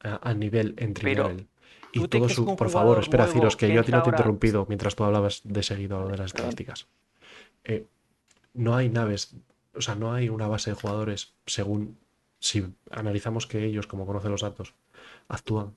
a, 0.00 0.28
a 0.28 0.34
nivel 0.34 0.74
Pero, 1.00 1.28
level. 1.28 1.46
¿tú 1.92 2.04
Y 2.04 2.08
todo 2.08 2.28
su. 2.28 2.56
Por 2.56 2.70
favor, 2.70 2.98
espera, 2.98 3.26
Ciros, 3.26 3.56
que 3.56 3.68
que 3.68 3.74
yo 3.74 3.80
a 3.82 3.84
ti 3.84 3.92
no 3.92 3.98
te 4.02 4.08
he 4.08 4.10
ahora- 4.10 4.16
interrumpido 4.18 4.66
mientras 4.68 4.96
tú 4.96 5.04
hablabas 5.04 5.42
de 5.44 5.62
seguido 5.62 6.00
lo 6.00 6.08
de 6.08 6.16
las 6.18 6.26
estadísticas. 6.34 6.88
Eh, 7.64 7.86
no 8.54 8.74
hay 8.74 8.88
naves, 8.88 9.36
o 9.74 9.80
sea, 9.80 9.94
no 9.94 10.12
hay 10.12 10.28
una 10.28 10.48
base 10.48 10.70
de 10.70 10.74
jugadores 10.76 11.34
según. 11.46 11.98
Si 12.42 12.74
analizamos 12.90 13.46
que 13.46 13.64
ellos, 13.64 13.86
como 13.86 14.04
conocen 14.04 14.32
los 14.32 14.40
datos, 14.40 14.74
actúan. 15.28 15.76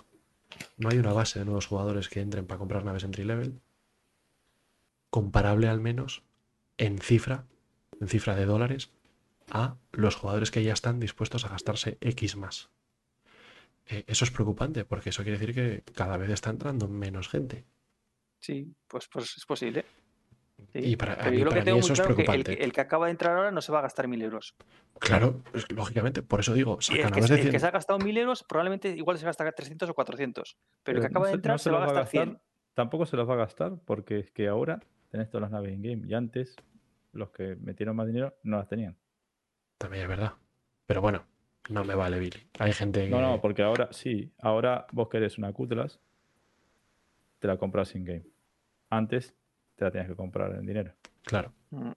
No 0.78 0.90
hay 0.90 0.98
una 0.98 1.14
base 1.14 1.38
de 1.38 1.46
nuevos 1.46 1.68
jugadores 1.68 2.10
que 2.10 2.22
entren 2.22 2.48
para 2.48 2.58
comprar 2.58 2.84
naves 2.84 3.04
entry 3.04 3.24
level 3.24 3.62
comparable 5.12 5.68
al 5.68 5.80
menos 5.80 6.24
en 6.78 6.98
cifra, 6.98 7.46
en 8.02 8.08
cifra 8.08 8.36
de 8.36 8.46
dólares, 8.46 8.90
a 9.52 9.78
los 9.92 10.16
jugadores 10.16 10.50
que 10.50 10.64
ya 10.64 10.74
están 10.74 11.00
dispuestos 11.00 11.46
a 11.46 11.50
gastarse 11.50 12.00
X 12.02 12.36
más. 12.36 12.70
Eh, 13.86 14.04
eso 14.08 14.26
es 14.26 14.32
preocupante 14.32 14.86
porque 14.86 15.12
eso 15.12 15.22
quiere 15.22 15.38
decir 15.38 15.54
que 15.54 15.84
cada 15.94 16.18
vez 16.18 16.32
está 16.32 16.50
entrando 16.50 16.88
menos 16.88 17.30
gente. 17.30 17.64
Sí, 18.40 18.74
pues, 18.88 19.08
pues 19.08 19.38
es 19.38 19.46
posible. 19.46 19.86
Sí, 20.72 20.80
Y 20.80 20.96
para- 20.96 21.14
a 21.14 21.18
Pero 21.18 21.32
mí- 21.32 21.38
yo 21.40 21.44
lo 21.46 21.50
para 21.52 21.62
que 21.62 21.66
tengo 21.66 21.80
eso 21.80 21.88
muy 21.90 21.94
es 21.94 22.00
claro 22.00 22.16
que 22.16 22.22
el, 22.22 22.26
preocupante. 22.28 22.58
que 22.58 22.64
el 22.64 22.72
que 22.74 22.82
acaba 22.82 23.06
de 23.06 23.12
entrar 23.12 23.36
ahora 23.38 23.52
no 23.52 23.62
se 23.62 23.72
va 23.72 23.80
a 23.80 23.82
gastar 23.82 24.08
mil 24.08 24.22
euros. 24.22 24.56
Claro, 25.00 25.42
es- 25.54 25.70
lógicamente, 25.72 26.22
por 26.24 26.40
eso 26.40 26.54
digo, 26.54 26.78
el 26.80 26.96
que, 26.96 27.04
de 27.04 27.08
el 27.08 27.12
que 27.42 27.50
100. 27.50 27.60
se 27.60 27.68
ha 27.68 27.72
gastado 27.72 28.00
mil 28.00 28.18
euros 28.18 28.44
probablemente 28.44 28.90
igual 28.90 29.18
se 29.18 29.26
gastará 29.26 29.52
300 29.52 29.90
o 29.90 29.94
400. 29.94 30.58
Pero 30.84 31.00
el 31.00 31.04
que 31.06 31.10
no 31.10 31.12
acaba 31.20 31.26
de 31.28 31.32
se- 31.32 31.36
no 31.36 31.38
entrar 31.40 31.60
se, 31.60 31.70
va 31.72 31.78
a 31.84 31.86
gastar 31.86 32.08
100. 32.08 32.40
Tampoco 32.74 33.06
se 33.06 33.18
los 33.18 33.28
va 33.30 33.34
a 33.34 33.38
gastar 33.38 33.74
porque 33.86 34.20
es 34.20 34.32
que 34.32 34.48
ahora 34.48 34.82
tenés 35.10 35.30
todas 35.30 35.44
las 35.44 35.52
naves 35.52 35.74
in-game 35.74 36.08
y 36.08 36.14
antes 36.14 36.56
los 37.14 37.30
que 37.32 37.56
metieron 37.58 37.96
más 37.96 38.08
dinero 38.08 38.36
no 38.44 38.58
las 38.58 38.68
tenían. 38.68 38.96
También 39.78 40.04
es 40.04 40.10
verdad. 40.10 40.34
Pero 40.86 41.02
bueno, 41.02 41.26
no 41.70 41.84
me 41.84 41.96
vale, 41.96 42.18
Billy. 42.20 42.48
Hay 42.60 42.72
gente 42.74 43.04
que. 43.06 43.10
No, 43.10 43.22
no, 43.22 43.42
porque 43.42 43.62
ahora 43.64 43.90
sí, 43.92 44.32
ahora 44.40 44.88
vos 44.94 45.10
querés 45.10 45.38
una 45.38 45.52
Cutlass, 45.54 46.00
te 47.40 47.48
la 47.48 47.58
compras 47.58 47.94
in-game. 47.96 48.24
Antes 48.90 49.36
te 49.76 49.86
la 49.86 49.92
tenías 49.92 50.10
que 50.10 50.16
comprar 50.16 50.52
en 50.56 50.66
dinero. 50.66 50.94
Claro. 51.24 51.52
Mm, 51.72 51.92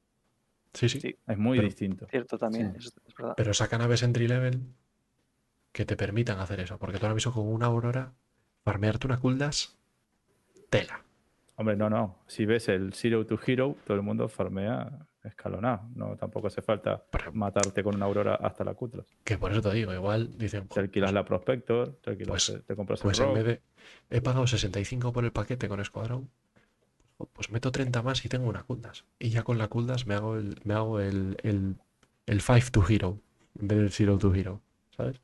Sí, 0.75 0.89
sí. 0.89 1.01
Sí. 1.01 1.17
Es 1.27 1.39
muy 1.39 1.59
Pero- 1.59 1.67
distinto. 1.69 2.07
Cierto 2.09 2.39
también, 2.39 2.73
Sí. 2.73 2.78
eso 2.89 2.91
es 3.07 3.15
verdad. 3.15 3.35
Pero 3.37 3.55
saca 3.55 3.78
naves 3.78 4.03
entry 4.03 4.28
level 4.28 4.61
que 5.73 5.85
te 5.87 5.97
permitan 5.97 6.39
hacer 6.39 6.61
eso. 6.61 6.78
Porque 6.78 6.99
tú 6.99 7.07
ahora 7.07 7.15
mismo 7.15 7.33
con 7.33 7.49
una 7.49 7.67
Aurora, 7.67 8.12
farmearte 8.65 9.07
una 9.07 9.19
Kuldas, 9.19 9.77
tela. 10.71 11.03
Hombre, 11.57 11.75
no, 11.77 11.89
no. 11.91 12.19
Si 12.27 12.44
ves 12.47 12.69
el 12.69 12.93
Zero 12.93 13.25
to 13.27 13.39
Hero, 13.44 13.77
todo 13.87 13.97
el 13.97 14.03
mundo 14.03 14.28
farmea 14.28 14.91
escalonado. 15.25 15.89
No, 15.97 16.17
tampoco 16.17 16.47
hace 16.47 16.62
falta 16.62 17.03
Pero- 17.11 17.33
matarte 17.33 17.83
con 17.83 17.97
una 17.97 18.05
Aurora 18.05 18.35
hasta 18.37 18.62
la 18.62 18.75
Cutlass. 18.75 19.07
Que 19.25 19.37
por 19.39 19.51
eso 19.51 19.61
te 19.62 19.73
digo, 19.73 19.93
igual 19.93 20.37
dicen, 20.39 20.69
Te 20.69 20.81
alquilas 20.81 21.12
la 21.12 21.25
Prospector, 21.25 21.97
te, 22.03 22.11
alquilas, 22.11 22.51
Pues- 22.51 22.65
te- 22.67 22.77
compras 22.77 23.01
pues 23.01 23.19
el 23.19 23.25
en 23.25 23.31
Rogue. 23.31 23.43
vez 23.43 23.61
de 24.11 24.17
he 24.17 24.21
pagado 24.21 24.47
65 24.47 25.12
por 25.12 25.25
el 25.25 25.33
paquete 25.33 25.67
con 25.69 25.81
Escuadrón, 25.81 26.31
pues 27.26 27.51
meto 27.51 27.70
30 27.72 28.02
más 28.02 28.24
y 28.24 28.28
tengo 28.28 28.49
una 28.49 28.62
Kuldas. 28.62 29.04
Y 29.18 29.31
ya 29.31 29.42
con 29.42 29.58
la 29.58 29.68
Kuldas 29.68 30.06
me 30.06 30.15
hago 30.15 30.36
el, 30.36 30.56
me 30.65 30.74
hago 30.74 31.01
el, 31.01 31.36
el, 31.42 31.76
el 32.26 32.40
5 32.40 32.67
to 32.72 32.84
Hero 32.88 33.18
en 33.60 33.68
vez 33.68 33.78
del 33.78 33.90
0 33.90 34.18
to 34.18 34.34
Hero. 34.34 34.60
¿Sabes? 34.97 35.20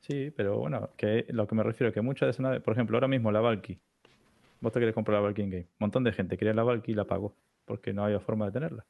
Sí, 0.00 0.30
pero 0.36 0.58
bueno, 0.58 0.90
que 0.96 1.26
lo 1.30 1.46
que 1.46 1.54
me 1.54 1.62
refiero 1.62 1.88
es 1.88 1.94
que 1.94 2.00
muchas 2.00 2.26
de 2.26 2.30
esas 2.30 2.40
naves, 2.40 2.62
por 2.62 2.72
ejemplo, 2.74 2.96
ahora 2.96 3.08
mismo 3.08 3.32
la 3.32 3.40
Valky, 3.40 3.78
vos 4.60 4.72
te 4.72 4.78
querés 4.80 4.94
comprar 4.94 5.16
la 5.16 5.20
Valky 5.22 5.42
in 5.42 5.50
game. 5.50 5.62
Un 5.64 5.76
montón 5.80 6.04
de 6.04 6.12
gente 6.12 6.36
quería 6.36 6.54
la 6.54 6.62
Valky 6.62 6.92
y 6.92 6.94
la 6.94 7.04
pagó, 7.04 7.34
porque 7.64 7.92
no 7.92 8.04
había 8.04 8.20
forma 8.20 8.46
de 8.46 8.52
tenerla. 8.52 8.84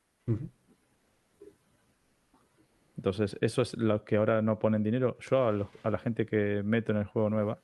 Entonces, 2.97 3.37
eso 3.41 3.63
es 3.63 3.77
lo 3.77 4.05
que 4.05 4.17
ahora 4.17 4.41
no 4.43 4.59
ponen 4.59 4.83
dinero. 4.83 5.17
Yo 5.21 5.47
a, 5.49 5.53
los- 5.53 5.69
a 5.83 5.91
la 5.91 5.99
gente 5.99 6.25
que 6.27 6.63
meto 6.65 6.93
en 6.93 6.99
el 6.99 7.05
juego 7.05 7.29
nueva, 7.31 7.59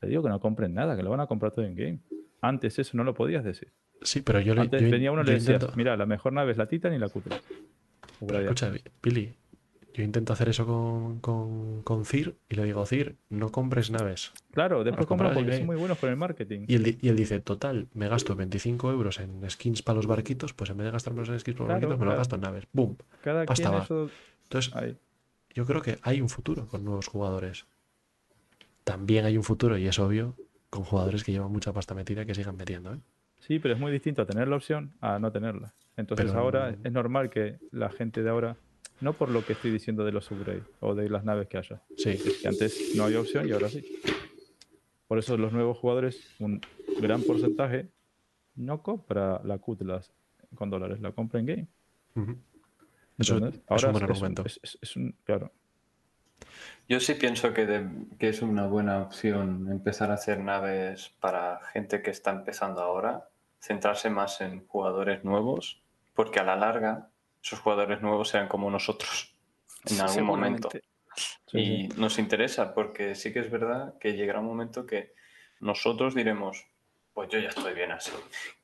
te 0.00 0.06
digo 0.06 0.22
que 0.22 0.28
no 0.28 0.40
compren 0.40 0.74
nada, 0.74 0.96
que 0.96 1.02
lo 1.02 1.10
van 1.10 1.20
a 1.20 1.26
comprar 1.26 1.52
todo 1.52 1.64
en 1.64 1.74
game. 1.74 1.98
Antes 2.48 2.78
eso 2.78 2.96
no 2.96 3.04
lo 3.04 3.14
podías 3.14 3.44
decir. 3.44 3.72
Sí, 4.02 4.22
pero 4.22 4.40
yo 4.40 4.54
le 4.54 4.62
Antes 4.62 4.82
yo 4.82 4.90
venía 4.90 5.10
uno 5.12 5.22
y 5.22 5.26
le 5.26 5.32
decía, 5.32 5.54
intento- 5.54 5.72
mira, 5.76 5.96
la 5.96 6.06
mejor 6.06 6.32
nave 6.32 6.52
es 6.52 6.58
la 6.58 6.66
Titan 6.66 6.92
y 6.94 6.98
la 6.98 7.08
Q3. 7.08 7.32
O 8.20 8.26
Pero 8.26 8.38
Gladiator. 8.40 8.70
escucha, 8.70 8.90
Billy, 9.02 9.34
yo 9.94 10.02
intento 10.04 10.32
hacer 10.34 10.48
eso 10.50 10.66
con, 10.66 11.20
con, 11.20 11.82
con 11.82 12.04
Cir 12.04 12.36
y 12.48 12.54
le 12.56 12.64
digo, 12.64 12.84
Cir, 12.86 13.16
no 13.30 13.50
compres 13.50 13.90
naves. 13.90 14.32
Claro, 14.52 14.84
después 14.84 15.06
compraba 15.06 15.34
porque 15.34 15.56
son 15.56 15.66
muy 15.66 15.76
buenos 15.76 15.98
con 15.98 16.10
el 16.10 16.16
marketing. 16.16 16.64
Y 16.68 16.74
él, 16.76 16.82
di- 16.82 16.98
y 17.00 17.08
él 17.08 17.16
dice, 17.16 17.40
total, 17.40 17.88
me 17.94 18.08
gasto 18.08 18.36
25 18.36 18.90
euros 18.90 19.18
en 19.20 19.48
skins 19.50 19.82
para 19.82 19.96
los 19.96 20.06
barquitos, 20.06 20.52
pues 20.54 20.68
en 20.70 20.76
vez 20.76 20.84
de 20.86 20.90
gastármelos 20.92 21.28
en 21.30 21.40
skins 21.40 21.56
para 21.56 21.68
los 21.68 21.78
Claro, 21.78 21.88
barquitos, 21.88 21.98
me 21.98 22.12
lo 22.12 22.16
gasto 22.18 22.34
en 22.36 22.40
naves. 22.42 22.64
¡Boom! 22.72 22.96
Cada 23.22 23.44
Pasta 23.46 23.62
quien 23.70 23.78
va. 23.80 23.84
eso... 23.84 24.10
Entonces, 24.44 24.74
Ahí. 24.76 24.96
yo 25.54 25.64
creo 25.66 25.80
que 25.82 25.98
hay 26.02 26.20
un 26.20 26.28
futuro 26.28 26.68
con 26.68 26.84
nuevos 26.84 27.08
jugadores. 27.08 27.66
También 28.84 29.24
hay 29.24 29.36
un 29.36 29.42
futuro, 29.42 29.76
y 29.78 29.86
es 29.88 29.98
obvio, 29.98 30.36
con 30.70 30.84
jugadores 30.84 31.24
que 31.24 31.32
llevan 31.32 31.52
mucha 31.52 31.72
pasta 31.72 31.94
metida 31.94 32.24
que 32.24 32.34
sigan 32.34 32.56
metiendo. 32.56 32.92
¿eh? 32.94 32.98
Sí, 33.40 33.58
pero 33.58 33.74
es 33.74 33.80
muy 33.80 33.92
distinto 33.92 34.22
a 34.22 34.26
tener 34.26 34.48
la 34.48 34.56
opción 34.56 34.92
a 35.00 35.18
no 35.18 35.30
tenerla. 35.32 35.72
Entonces 35.96 36.26
Pero- 36.26 36.38
ahora 36.40 36.76
es 36.82 36.92
normal 36.92 37.30
que 37.30 37.58
la 37.70 37.88
gente 37.90 38.22
de 38.22 38.30
ahora, 38.30 38.56
no 39.00 39.12
por 39.12 39.30
lo 39.30 39.44
que 39.44 39.52
estoy 39.54 39.70
diciendo 39.70 40.04
de 40.04 40.12
los 40.12 40.30
upgrades 40.30 40.64
o 40.80 40.94
de 40.94 41.08
las 41.08 41.24
naves 41.24 41.48
que 41.48 41.58
haya, 41.58 41.82
Sí. 41.96 42.10
es 42.10 42.38
que 42.42 42.48
antes 42.48 42.92
no 42.96 43.04
había 43.04 43.20
opción 43.20 43.48
y 43.48 43.52
ahora 43.52 43.68
sí. 43.68 43.84
Por 45.06 45.18
eso 45.18 45.36
los 45.36 45.52
nuevos 45.52 45.78
jugadores, 45.78 46.34
un 46.40 46.60
gran 47.00 47.22
porcentaje, 47.22 47.88
no 48.56 48.82
compra 48.82 49.40
la 49.44 49.58
Cutlass 49.58 50.12
con 50.54 50.68
dólares, 50.70 51.00
la 51.00 51.12
compra 51.12 51.38
en 51.40 51.46
game. 51.46 51.66
Eso 53.18 53.36
¿entendés? 53.36 53.60
es 53.70 53.84
un 53.84 53.92
buen 53.92 54.04
argumento. 54.04 54.42
es- 54.44 54.60
es- 54.62 54.78
es 54.82 54.96
un- 54.96 55.14
claro. 55.24 55.52
Yo 56.88 57.00
sí 57.00 57.14
pienso 57.14 57.52
que, 57.52 57.66
de- 57.66 57.88
que 58.18 58.28
es 58.28 58.42
una 58.42 58.66
buena 58.66 59.02
opción 59.02 59.68
empezar 59.70 60.10
a 60.10 60.14
hacer 60.14 60.38
naves 60.40 61.10
para 61.20 61.60
gente 61.72 62.02
que 62.02 62.10
está 62.10 62.30
empezando 62.30 62.80
ahora, 62.80 63.28
centrarse 63.60 64.08
más 64.10 64.40
en 64.40 64.66
jugadores 64.66 65.24
nuevos, 65.24 65.82
porque 66.14 66.38
a 66.40 66.44
la 66.44 66.56
larga 66.56 67.10
esos 67.42 67.60
jugadores 67.60 68.02
nuevos 68.02 68.28
sean 68.28 68.48
como 68.48 68.70
nosotros 68.70 69.34
en 69.84 69.96
Sí, 69.96 70.00
algún 70.00 70.24
momento. 70.24 70.68
Sí, 71.46 71.58
Y 71.58 71.88
nos 72.00 72.18
interesa 72.18 72.74
porque 72.74 73.14
sí 73.14 73.32
que 73.32 73.40
es 73.40 73.50
verdad 73.50 73.98
que 73.98 74.12
llegará 74.14 74.40
un 74.40 74.46
momento 74.46 74.86
que 74.86 75.14
nosotros 75.60 76.14
diremos, 76.14 76.66
pues 77.14 77.28
yo 77.30 77.38
ya 77.38 77.48
estoy 77.48 77.72
bien 77.74 77.92
así, 77.92 78.12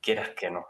quieras 0.01 0.31
que 0.31 0.51
no. 0.51 0.67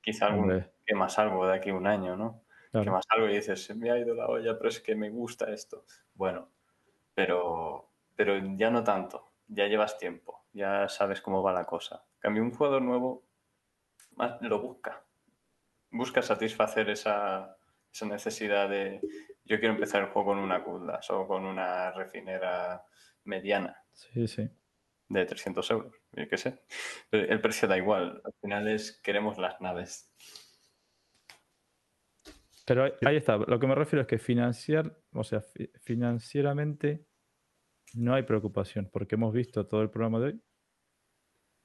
Quizá 0.00 0.26
algún 0.26 0.48
que 0.86 0.94
más 0.94 1.18
algo 1.18 1.46
de 1.46 1.54
aquí 1.56 1.70
a 1.70 1.74
un 1.74 1.86
año, 1.86 2.16
¿no? 2.16 2.42
Claro. 2.82 2.84
Que 2.84 2.90
más 2.90 3.06
algo 3.10 3.28
y 3.28 3.36
dices, 3.36 3.64
se 3.64 3.74
me 3.74 3.90
ha 3.90 3.98
ido 3.98 4.14
la 4.14 4.26
olla, 4.28 4.56
pero 4.56 4.68
es 4.68 4.80
que 4.80 4.94
me 4.94 5.10
gusta 5.10 5.52
esto. 5.52 5.84
Bueno, 6.14 6.50
pero, 7.14 7.92
pero 8.16 8.38
ya 8.56 8.70
no 8.70 8.84
tanto, 8.84 9.32
ya 9.46 9.66
llevas 9.66 9.98
tiempo, 9.98 10.46
ya 10.52 10.88
sabes 10.88 11.20
cómo 11.20 11.42
va 11.42 11.52
la 11.52 11.64
cosa. 11.66 12.04
Cambio, 12.18 12.42
un 12.42 12.52
jugador 12.52 12.82
nuevo 12.82 13.24
más 14.16 14.40
lo 14.42 14.60
busca. 14.60 15.04
Busca 15.90 16.22
satisfacer 16.22 16.90
esa, 16.90 17.56
esa 17.92 18.06
necesidad 18.06 18.68
de 18.68 19.00
yo 19.44 19.58
quiero 19.58 19.74
empezar 19.74 20.02
el 20.02 20.08
juego 20.10 20.30
con 20.30 20.38
una 20.38 20.62
Cutlass 20.62 21.10
o 21.10 21.26
con 21.26 21.44
una 21.46 21.90
refinera 21.92 22.84
mediana 23.24 23.82
Sí, 23.92 24.28
sí. 24.28 24.48
de 25.08 25.24
300 25.26 25.70
euros, 25.70 25.94
yo 26.12 26.28
qué 26.28 26.36
sé. 26.36 26.62
Pero 27.10 27.24
El 27.32 27.40
precio 27.40 27.66
da 27.68 27.78
igual, 27.78 28.20
al 28.24 28.34
final 28.40 28.68
es 28.68 29.00
queremos 29.02 29.38
las 29.38 29.60
naves. 29.60 30.12
Pero 32.68 32.84
ahí, 33.02 33.16
está. 33.16 33.36
Lo 33.38 33.58
que 33.58 33.66
me 33.66 33.74
refiero 33.74 34.02
es 34.02 34.06
que 34.06 34.18
financiar, 34.18 34.96
o 35.12 35.24
sea, 35.24 35.40
fi- 35.40 35.70
financieramente 35.80 37.04
no 37.94 38.14
hay 38.14 38.22
preocupación, 38.24 38.88
porque 38.92 39.14
hemos 39.14 39.32
visto 39.32 39.66
todo 39.66 39.80
el 39.82 39.90
programa 39.90 40.20
de 40.20 40.26
hoy 40.26 40.40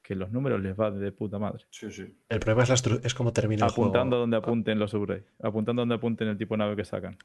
que 0.02 0.16
los 0.16 0.32
números 0.32 0.62
les 0.62 0.78
va 0.80 0.92
de 0.92 1.12
puta 1.12 1.40
madre. 1.40 1.66
Sí, 1.70 1.90
sí. 1.92 2.18
El 2.30 2.40
problema 2.40 2.64
es, 2.64 2.86
la 2.88 3.00
es 3.04 3.14
cómo 3.14 3.32
termina 3.32 3.66
el 3.66 3.72
Apuntando 3.72 4.16
juego. 4.16 4.22
donde 4.22 4.38
apunten 4.38 4.80
los 4.80 4.94
upgrades, 4.94 5.26
apuntando 5.42 5.82
donde 5.82 5.96
apunten 5.96 6.28
el 6.30 6.38
tipo 6.38 6.54
de 6.56 6.58
nave 6.60 6.76
que 6.76 6.84
sacan. 6.86 7.18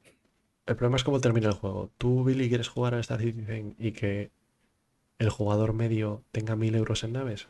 El 0.66 0.76
problema 0.76 0.96
es 0.96 1.02
cómo 1.04 1.20
termina 1.20 1.48
el 1.48 1.54
juego. 1.54 1.90
Tú, 1.98 2.24
Billy, 2.24 2.48
quieres 2.48 2.68
jugar 2.68 2.94
a 2.94 3.00
Star 3.00 3.20
Citizen 3.20 3.74
y 3.78 3.92
que 3.92 4.30
el 5.18 5.30
jugador 5.30 5.72
medio 5.72 6.24
tenga 6.30 6.54
1000 6.56 6.74
euros 6.76 7.02
en 7.04 7.12
naves. 7.14 7.48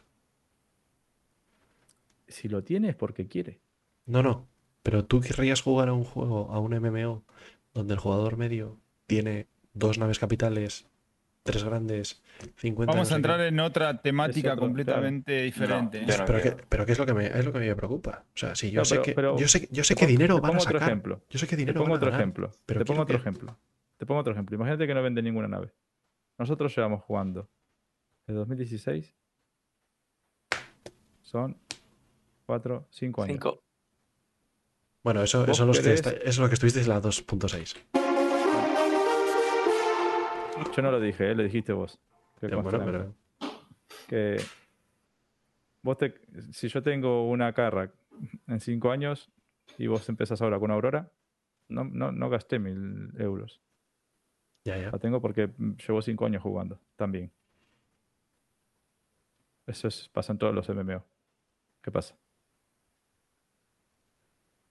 Si 2.27 2.49
lo 2.49 2.63
tiene 2.63 2.91
es 2.91 2.97
porque 2.97 3.27
quiere. 3.27 3.61
No, 4.07 4.23
no. 4.23 4.49
Pero 4.83 5.05
tú 5.05 5.21
querrías 5.21 5.61
jugar 5.63 5.89
a 5.89 5.93
un 5.93 6.05
juego, 6.05 6.51
a 6.53 6.59
un 6.61 6.73
MMO, 6.79 7.25
donde 7.75 7.95
el 7.95 8.01
jugador 8.01 8.37
medio 8.37 8.79
tiene 9.07 9.47
dos 9.73 9.99
naves 9.99 10.19
capitales, 10.19 10.87
tres 11.43 11.65
grandes, 11.65 12.23
50 12.57 12.93
Vamos 12.93 13.09
no 13.11 13.15
a 13.15 13.17
entrar 13.17 13.41
qué. 13.41 13.47
en 13.49 13.61
otra 13.61 14.01
temática 14.03 14.53
otro, 14.53 14.67
completamente 14.67 15.43
diferente. 15.43 16.03
No, 16.03 16.09
yo 16.09 16.19
no 16.19 16.25
pero, 16.27 16.43
que, 16.43 16.51
pero 16.69 16.87
¿qué 16.87 16.93
es 16.93 16.99
lo 16.99 17.07
que 17.07 17.15
me, 17.15 17.27
es 17.27 17.45
lo 17.45 17.53
que 17.53 17.59
a 17.59 17.61
mí 17.61 17.67
me 17.67 17.77
preocupa? 17.77 18.25
O 18.35 18.37
sea, 18.39 18.55
si 18.55 18.71
yo 18.71 18.81
No, 18.81 18.85
sé 18.85 18.95
pero- 18.97 19.03
que, 19.05 19.13
pero 19.15 19.39
yo 19.39 19.49
sé, 19.49 19.69
yo 19.71 19.83
sé 19.85 19.95
te 19.95 20.01
que 20.01 20.07
pongo- 20.07 20.11
dinero 20.13 20.35
te 20.37 20.41
van 20.41 20.51
a 20.51 20.53
pongo 20.53 20.63
otro 20.63 20.73
sacar. 20.79 20.89
ejemplo. 20.89 21.23
Yo 21.31 21.39
sé 21.39 21.47
que 21.47 21.51
Te 21.51 21.57
dinero 21.57 21.79
pongo 21.81 21.91
van 21.91 21.93
a 21.93 21.97
otro 21.97 22.11
ganar, 22.11 22.21
ejemplo. 22.21 22.51
pero 22.67 22.81
Te 22.81 22.85
pongo 22.87 23.03
otro 23.03 23.17
que- 23.17 23.21
ejemplo. 23.21 23.57
Te 23.97 24.07
pongo 24.07 24.21
otro 24.21 24.33
ejemplo. 24.33 24.55
Imagínate 24.57 24.87
que 24.87 24.95
no 24.95 25.03
venden 25.03 25.25
ninguna 25.25 25.49
nave. 25.49 25.73
Nosotros 26.39 26.75
llevamos 26.77 27.03
jugando 27.03 27.49
desde 28.27 28.39
2016. 28.39 29.15
Son 31.23 31.57
4, 32.47 32.87
5 32.91 33.23
años. 33.23 33.33
Cinco. 33.35 33.63
Bueno, 35.09 35.23
eso, 35.23 35.41
¿Vos 35.47 35.57
eso, 35.57 35.65
los 35.65 35.81
que 35.81 35.95
está- 35.95 36.11
eso 36.11 36.21
es 36.29 36.39
lo 36.39 36.49
que 36.49 36.53
estuviste 36.55 36.83
en 36.83 36.89
la 36.91 37.01
2.6. 37.01 37.77
Yo 40.77 40.83
no 40.83 40.91
lo 40.91 41.01
dije, 41.01 41.31
¿eh? 41.31 41.35
lo 41.35 41.43
dijiste 41.45 41.73
vos. 41.73 41.99
Que 42.39 42.49
bueno, 42.55 42.85
pero 42.85 43.15
Que 44.07 44.37
vos 45.81 45.97
te, 45.97 46.21
si 46.53 46.69
yo 46.69 46.83
tengo 46.83 47.27
una 47.31 47.55
carra 47.55 47.91
en 48.49 48.61
5 48.61 48.91
años 48.91 49.31
y 49.79 49.87
vos 49.87 50.07
empezás 50.11 50.43
ahora 50.43 50.59
con 50.59 50.71
Aurora, 50.73 51.11
no, 51.69 51.85
no, 51.85 52.13
no 52.13 52.29
gasté 52.29 52.59
mil 52.59 53.11
euros. 53.19 53.63
ya, 54.67 54.77
ya. 54.77 54.91
La 54.91 54.99
tengo 54.99 55.23
porque 55.23 55.49
llevo 55.89 56.03
5 56.03 56.27
años 56.27 56.43
jugando 56.43 56.79
también. 56.97 57.33
Eso 59.67 59.89
es, 59.89 60.11
pasa 60.11 60.33
en 60.33 60.39
todos 60.39 60.55
los 60.55 60.69
MMO. 60.69 61.03
¿Qué 61.81 61.91
pasa? 61.91 62.15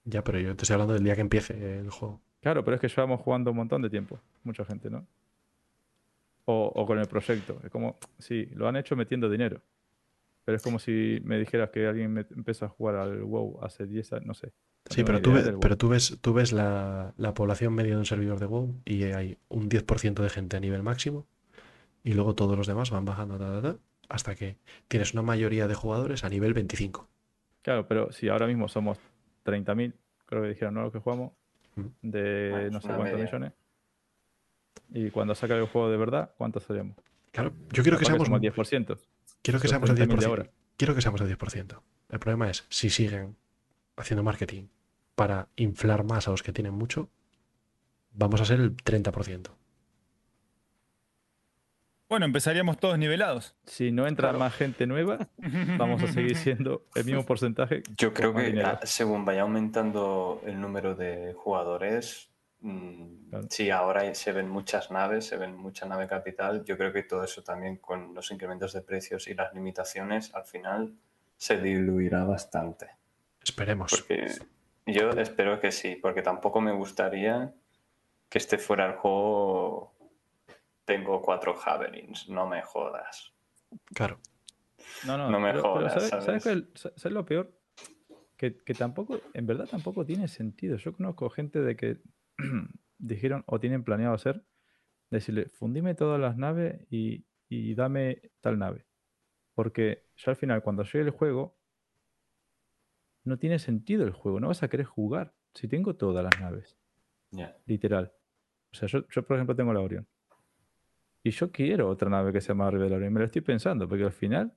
Ya, 0.09 0.23
pero 0.23 0.39
yo 0.39 0.55
te 0.55 0.63
estoy 0.63 0.73
hablando 0.75 0.93
del 0.93 1.03
día 1.03 1.15
que 1.15 1.21
empiece 1.21 1.79
el 1.79 1.89
juego. 1.89 2.21
Claro, 2.41 2.63
pero 2.63 2.75
es 2.75 2.81
que 2.81 2.87
llevamos 2.87 3.19
jugando 3.21 3.51
un 3.51 3.57
montón 3.57 3.81
de 3.81 3.89
tiempo. 3.89 4.19
Mucha 4.43 4.63
gente, 4.63 4.89
¿no? 4.89 5.05
O, 6.45 6.71
o 6.73 6.85
con 6.85 6.97
el 6.99 7.07
proyecto. 7.07 7.59
Es 7.63 7.69
como, 7.69 7.97
sí, 8.19 8.45
lo 8.53 8.67
han 8.67 8.77
hecho 8.77 8.95
metiendo 8.95 9.29
dinero. 9.29 9.61
Pero 10.45 10.55
es 10.55 10.63
como 10.63 10.79
si 10.79 11.19
me 11.23 11.37
dijeras 11.37 11.69
que 11.71 11.87
alguien 11.87 12.13
me- 12.13 12.25
empezó 12.35 12.65
a 12.65 12.69
jugar 12.69 12.95
al 12.95 13.21
WoW 13.23 13.59
hace 13.61 13.85
10 13.85 14.13
años, 14.13 14.25
no 14.25 14.33
sé. 14.33 14.53
Sí, 14.89 15.03
pero 15.03 15.21
tú, 15.21 15.31
WoW. 15.31 15.59
pero 15.59 15.77
tú 15.77 15.89
ves, 15.89 16.17
tú 16.21 16.33
ves 16.33 16.53
la, 16.53 17.13
la 17.17 17.33
población 17.33 17.73
media 17.73 17.93
de 17.93 17.97
un 17.99 18.05
servidor 18.05 18.39
de 18.39 18.45
WoW 18.45 18.81
y 18.85 19.03
hay 19.03 19.37
un 19.49 19.67
10% 19.67 20.23
de 20.23 20.29
gente 20.29 20.55
a 20.55 20.61
nivel 20.61 20.83
máximo 20.83 21.27
y 22.03 22.13
luego 22.13 22.35
todos 22.35 22.57
los 22.57 22.67
demás 22.67 22.91
van 22.91 23.05
bajando 23.05 23.37
ta, 23.37 23.61
ta, 23.61 23.73
ta, 23.73 23.79
hasta 24.09 24.35
que 24.35 24.57
tienes 24.87 25.13
una 25.13 25.23
mayoría 25.23 25.67
de 25.67 25.75
jugadores 25.75 26.23
a 26.23 26.29
nivel 26.29 26.53
25. 26.53 27.09
Claro, 27.61 27.87
pero 27.87 28.11
si 28.13 28.29
ahora 28.29 28.47
mismo 28.47 28.69
somos 28.69 28.97
30.000, 29.47 29.93
creo 30.25 30.41
que 30.43 30.49
dijeron, 30.49 30.73
¿no? 30.75 30.83
Los 30.83 30.91
que 30.93 30.99
jugamos, 30.99 31.31
de 32.01 32.51
Ah, 32.53 32.69
no 32.71 32.81
sé 32.81 32.87
cuántos 32.87 33.05
media. 33.11 33.25
millones. 33.25 33.53
Y 34.93 35.09
cuando 35.11 35.35
saca 35.35 35.55
el 35.55 35.65
juego 35.67 35.89
de 35.89 35.97
verdad, 35.97 36.31
¿cuántos 36.37 36.63
seríamos? 36.63 36.95
Claro, 37.31 37.51
yo 37.71 37.83
quiero 37.83 37.97
que 37.97 38.03
Capaz 38.05 38.25
seamos, 38.25 38.27
somos 38.27 38.41
el 38.43 38.53
10%. 38.53 38.97
quiero 39.41 39.59
que 39.59 39.67
seamos 39.67 39.89
el 39.89 39.95
30.000 39.97 40.07
de 40.07 40.15
10%. 40.15 40.25
ahora. 40.27 40.49
Quiero 40.77 40.95
que 40.95 41.01
seamos 41.01 41.21
el 41.21 41.37
10%. 41.37 41.81
El 42.09 42.19
problema 42.19 42.49
es 42.49 42.65
si 42.69 42.89
siguen 42.89 43.35
haciendo 43.95 44.23
marketing 44.23 44.67
para 45.15 45.47
inflar 45.55 46.03
más 46.03 46.27
a 46.27 46.31
los 46.31 46.43
que 46.43 46.53
tienen 46.53 46.73
mucho, 46.73 47.09
vamos 48.13 48.39
a 48.41 48.45
ser 48.45 48.59
el 48.59 48.75
30%. 48.77 49.49
Bueno, 52.09 52.25
empezaríamos 52.25 52.77
todos 52.77 52.97
nivelados. 52.97 53.55
Si 53.65 53.91
no 53.91 54.07
entra 54.07 54.29
Claro. 54.29 54.39
más 54.39 54.55
gente 54.55 54.87
nueva, 54.87 55.27
vamos 55.77 56.01
a 56.03 56.07
seguir 56.07 56.37
siendo 56.37 56.83
el 56.95 57.03
mismo 57.05 57.25
porcentaje. 57.25 57.83
Yo 57.97 58.13
creo 58.13 58.33
que 58.33 58.43
dinero. 58.43 58.67
ah, 58.67 58.79
según 58.83 59.25
vaya 59.25 59.41
aumentando 59.41 60.41
el 60.45 60.59
número 60.61 60.95
de 60.95 61.33
jugadores, 61.33 62.29
mm, 62.61 63.29
Claro. 63.29 63.47
si 63.49 63.69
ahora 63.71 64.15
se 64.15 64.31
ven 64.31 64.47
muchas 64.47 64.89
naves, 64.89 65.25
se 65.25 65.35
ven 65.35 65.57
mucha 65.57 65.85
nave 65.85 66.07
capital, 66.07 66.63
yo 66.63 66.77
creo 66.77 66.93
que 66.93 67.03
todo 67.03 67.23
eso 67.25 67.43
también 67.43 67.75
con 67.77 68.13
los 68.13 68.31
incrementos 68.31 68.71
de 68.71 68.81
precios 68.81 69.27
y 69.27 69.33
las 69.33 69.53
limitaciones, 69.53 70.33
al 70.33 70.45
final 70.45 70.93
se 71.35 71.57
diluirá 71.61 72.23
bastante. 72.23 72.87
Esperemos. 73.43 73.91
Porque 73.91 74.27
yo 74.85 75.09
espero 75.11 75.59
que 75.59 75.73
sí, 75.73 75.97
porque 76.01 76.21
tampoco 76.21 76.61
me 76.61 76.71
gustaría 76.71 77.53
que 78.29 78.37
este 78.37 78.57
fuera 78.57 78.85
el 78.85 78.93
juego. 78.93 79.93
Tengo 80.87 81.21
cuatro 81.21 81.53
Javelins, 81.53 82.29
no 82.29 82.47
me 82.47 82.61
jodas. 82.63 83.33
Claro. 83.93 84.19
No, 85.05 85.17
no, 85.17 85.29
No 85.29 85.39
me 85.39 85.51
pero- 85.51 85.61
pero 85.63 85.73
jodas, 85.73 85.93
¿sabes, 85.93 86.09
¿sabes? 86.09 86.25
¿sabes 86.25 86.43
cuál- 86.43 86.69
sa- 86.75 86.93
¿sabes 86.95 87.13
lo 87.13 87.25
peor? 87.25 87.53
Que, 88.37 88.55
que 88.57 88.73
tampoco, 88.73 89.19
en 89.33 89.45
verdad 89.45 89.67
tampoco 89.69 90.05
tiene 90.05 90.27
sentido. 90.29 90.77
Yo 90.77 90.93
conozco 90.95 91.29
gente 91.29 91.59
de 91.61 91.75
que 91.75 92.01
dijeron 92.97 93.43
o 93.47 93.59
tienen 93.59 93.83
planeado 93.83 94.13
hacer, 94.15 94.45
decirle, 95.09 95.49
fundime 95.49 95.93
todas 95.93 96.21
las 96.21 96.37
naves 96.37 96.81
y, 96.89 97.25
y 97.49 97.75
dame 97.75 98.21
tal 98.39 98.57
nave. 98.57 98.85
Porque 99.55 100.05
yo 100.15 100.31
al 100.31 100.37
final, 100.37 100.63
cuando 100.63 100.83
llegue 100.83 101.01
el 101.01 101.09
juego, 101.09 101.57
no 103.25 103.37
tiene 103.37 103.59
sentido 103.59 104.05
el 104.05 104.11
juego. 104.13 104.39
No 104.39 104.47
vas 104.47 104.63
a 104.63 104.69
querer 104.69 104.85
jugar 104.85 105.33
si 105.53 105.67
tengo 105.67 105.95
todas 105.97 106.23
las 106.23 106.39
naves. 106.39 106.77
Ya. 107.31 107.57
Literal. 107.65 108.13
O 108.71 108.75
sea, 108.75 108.87
yo, 108.87 109.05
yo, 109.09 109.23
por 109.25 109.35
ejemplo, 109.35 109.55
tengo 109.55 109.73
la 109.73 109.81
Orion. 109.81 110.07
Y 111.23 111.31
yo 111.31 111.51
quiero 111.51 111.89
otra 111.89 112.09
nave 112.09 112.31
que 112.31 112.41
sea 112.41 112.55
más 112.55 112.67
arriba 112.67 112.85
de 112.85 112.89
la 112.91 112.95
Orion. 112.97 113.13
Me 113.13 113.19
lo 113.19 113.25
estoy 113.25 113.41
pensando, 113.41 113.87
porque 113.87 114.03
al 114.05 114.11
final, 114.11 114.53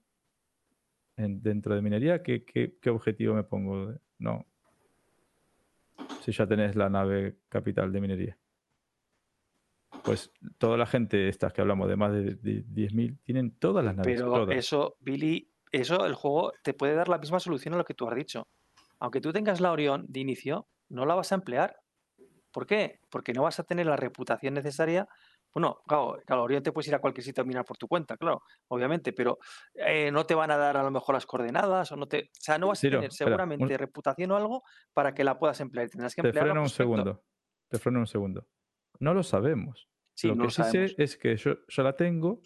en- 1.17 1.43
dentro 1.43 1.75
de 1.75 1.83
minería, 1.83 2.23
¿qué, 2.23 2.45
qué, 2.45 2.77
qué 2.81 2.91
objetivo 2.91 3.35
me 3.35 3.45
pongo? 3.45 3.93
No. 4.19 4.47
Si 6.23 6.33
ya 6.33 6.47
tenés 6.47 6.77
la 6.77 6.89
nave 6.91 7.39
capital 7.49 7.91
de 7.93 8.01
minería. 8.01 8.39
Pues 10.05 10.33
toda 10.59 10.77
la 10.77 10.87
gente, 10.87 11.29
estas 11.29 11.53
que 11.53 11.61
hablamos 11.61 11.89
de 11.89 11.97
más 11.97 12.13
de, 12.13 12.35
de 12.37 12.65
10.000, 12.65 13.19
tienen 13.23 13.51
todas 13.53 13.85
las 13.85 13.97
naves. 13.97 14.15
Pero 14.17 14.33
todas. 14.33 14.57
eso, 14.57 14.97
Billy, 15.01 15.51
eso 15.73 16.07
el 16.07 16.15
juego 16.15 16.53
te 16.63 16.73
puede 16.75 16.95
dar 16.95 17.09
la 17.09 17.19
misma 17.19 17.41
solución 17.41 17.75
a 17.75 17.77
lo 17.77 17.85
que 17.85 17.95
tú 17.95 18.09
has 18.09 18.15
dicho. 18.15 18.49
Aunque 18.99 19.21
tú 19.21 19.33
tengas 19.33 19.61
la 19.61 19.73
Orión 19.73 20.07
de 20.09 20.21
inicio, 20.21 20.69
no 20.89 21.05
la 21.07 21.15
vas 21.15 21.33
a 21.33 21.35
emplear. 21.35 21.81
¿Por 22.51 22.67
qué? 22.67 23.01
Porque 23.11 23.33
no 23.33 23.43
vas 23.43 23.61
a 23.61 23.65
tener 23.65 23.87
la 23.87 23.97
reputación 23.97 24.55
necesaria. 24.55 25.09
Bueno, 25.55 25.81
claro, 25.87 26.19
claro, 26.27 26.43
Orión 26.45 26.63
te 26.63 26.73
puedes 26.73 26.89
ir 26.89 26.95
a 26.95 27.01
cualquier 27.01 27.25
sitio 27.25 27.43
a 27.43 27.47
mirar 27.47 27.65
por 27.65 27.77
tu 27.77 27.89
cuenta, 27.89 28.17
claro, 28.17 28.43
obviamente, 28.69 29.13
pero 29.13 29.39
eh, 29.75 30.11
no 30.13 30.25
te 30.27 30.35
van 30.35 30.51
a 30.51 30.57
dar 30.57 30.77
a 30.77 30.83
lo 30.85 30.91
mejor 30.93 31.15
las 31.15 31.27
coordenadas 31.27 31.91
o 31.93 31.97
no 31.97 32.07
te. 32.07 32.25
O 32.25 32.29
sea, 32.41 32.59
no 32.59 32.69
vas 32.69 32.85
a 32.85 32.89
tener 32.89 33.11
espera, 33.11 33.11
seguramente 33.11 33.75
un- 33.75 33.79
reputación 33.79 34.31
o 34.33 34.37
algo 34.37 34.63
para 34.93 35.13
que 35.15 35.25
la 35.25 35.39
puedas 35.39 35.61
emplear. 35.61 35.89
Tendrás 35.91 36.15
que 36.15 36.23
Te 36.23 36.29
emplearla. 36.29 36.53
freno 36.53 36.63
un 36.63 36.69
segundo. 36.69 37.25
Te 37.69 37.79
freno 37.79 37.99
un 38.01 38.07
segundo. 38.07 38.47
No 39.01 39.15
lo 39.15 39.23
sabemos. 39.23 39.89
Sí, 40.15 40.29
lo 40.29 40.35
no 40.35 40.43
que 40.43 40.45
lo 40.47 40.51
sí 40.51 40.63
sabemos. 40.63 40.93
sé 40.93 41.03
es 41.03 41.17
que 41.17 41.37
yo, 41.37 41.55
yo 41.69 41.83
la 41.83 41.97
tengo 41.97 42.43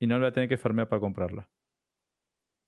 y 0.00 0.06
no 0.06 0.16
la 0.16 0.20
voy 0.22 0.28
a 0.28 0.32
tener 0.32 0.48
que 0.48 0.58
farmear 0.58 0.88
para 0.88 1.00
comprarla. 1.00 1.50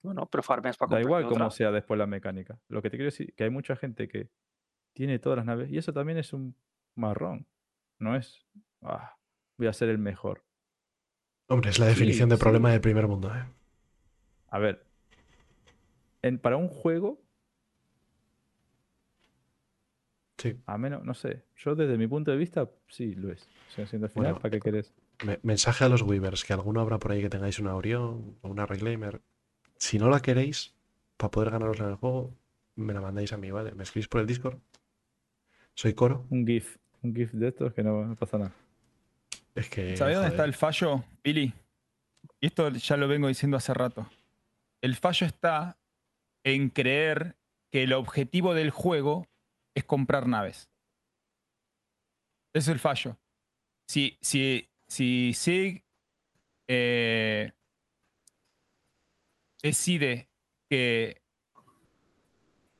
Bueno, 0.02 0.26
pero 0.30 0.42
farmeas 0.42 0.76
para 0.76 0.88
Da 0.88 0.96
comprarte 0.96 1.06
igual 1.08 1.22
cómo 1.32 1.50
sea 1.50 1.70
después 1.70 1.98
la 1.98 2.06
mecánica. 2.06 2.60
Lo 2.68 2.82
que 2.82 2.90
te 2.90 2.96
quiero 2.96 3.10
decir 3.10 3.34
que 3.34 3.44
hay 3.44 3.50
mucha 3.50 3.76
gente 3.76 4.08
que 4.08 4.30
tiene 4.94 5.18
todas 5.18 5.38
las 5.38 5.46
naves 5.46 5.70
y 5.70 5.78
eso 5.78 5.92
también 5.92 6.18
es 6.18 6.32
un 6.32 6.56
marrón. 6.96 7.48
No 8.00 8.16
es, 8.16 8.46
"Ah, 8.82 9.16
voy 9.62 9.68
a 9.68 9.72
ser 9.72 9.88
el 9.88 9.98
mejor. 9.98 10.42
Hombre, 11.48 11.70
es 11.70 11.78
la 11.78 11.86
definición 11.86 12.28
Sí, 12.28 12.34
de 12.34 12.38
problema 12.38 12.70
del 12.70 12.80
primer 12.80 13.06
mundo, 13.06 13.34
¿eh? 13.34 13.44
A 14.48 14.58
ver, 14.58 14.84
en, 16.22 16.38
para 16.38 16.56
un 16.56 16.68
juego, 16.68 17.20
Sí. 20.38 20.56
a 20.66 20.76
menos, 20.78 21.04
no 21.04 21.14
sé, 21.14 21.44
yo 21.56 21.74
desde 21.74 21.96
mi 21.96 22.06
punto 22.06 22.30
de 22.30 22.36
vista, 22.36 22.68
sí 22.88 23.14
lo 23.14 23.30
es. 23.32 23.48
O 23.68 23.70
sea, 23.70 23.86
siendo 23.86 24.06
al 24.06 24.10
final, 24.12 24.32
Bueno, 24.32 24.40
¿para 24.40 24.50
qué 24.50 24.60
querés? 24.60 24.92
Me- 25.24 25.38
mensaje 25.42 25.84
a 25.84 25.88
los 25.88 26.02
Weavers, 26.02 26.44
que 26.44 26.52
alguno 26.52 26.80
habrá 26.80 26.98
por 26.98 27.12
ahí 27.12 27.20
que 27.22 27.30
tengáis 27.30 27.58
una 27.60 27.76
Orión 27.76 28.36
o 28.42 28.48
una 28.48 28.66
Reclaimer. 28.66 29.20
Si 29.78 29.98
no 29.98 30.10
la 30.10 30.20
queréis, 30.20 30.74
para 31.16 31.30
poder 31.30 31.50
ganaros 31.50 31.78
en 31.80 31.86
el 31.86 31.94
juego, 31.94 32.34
me 32.74 32.92
la 32.92 33.00
mandáis 33.00 33.32
a 33.32 33.36
mí, 33.36 33.50
¿vale? 33.50 33.72
Me 33.72 33.84
escribís 33.84 34.08
por 34.08 34.20
el 34.20 34.26
Discord. 34.26 34.58
Soy 35.74 35.94
Coro. 35.94 36.26
Un 36.30 36.46
GIF, 36.46 36.76
un 37.02 37.14
GIF 37.14 37.32
de 37.32 37.48
estos 37.48 37.72
que 37.72 37.82
no, 37.82 38.04
no 38.04 38.16
pasa 38.16 38.38
nada. 38.38 38.52
Es 39.54 39.68
que. 39.68 39.96
¿Sabés 39.96 40.16
dónde 40.16 40.30
está 40.30 40.44
el 40.44 40.54
fallo, 40.54 41.04
Billy? 41.22 41.52
Y 42.40 42.46
esto 42.46 42.68
ya 42.70 42.96
lo 42.96 43.08
vengo 43.08 43.28
diciendo 43.28 43.56
hace 43.56 43.74
rato. 43.74 44.08
El 44.80 44.96
fallo 44.96 45.26
está 45.26 45.78
en 46.44 46.70
creer 46.70 47.36
que 47.70 47.84
el 47.84 47.92
objetivo 47.92 48.54
del 48.54 48.70
juego 48.70 49.28
es 49.74 49.84
comprar 49.84 50.26
naves. 50.26 50.68
Ese 52.54 52.70
es 52.70 52.74
el 52.74 52.78
fallo. 52.80 53.16
Si, 53.86 54.18
si, 54.20 54.68
si 54.88 55.32
Sig 55.34 55.84
eh, 56.68 57.52
decide 59.62 60.28
que 60.68 61.22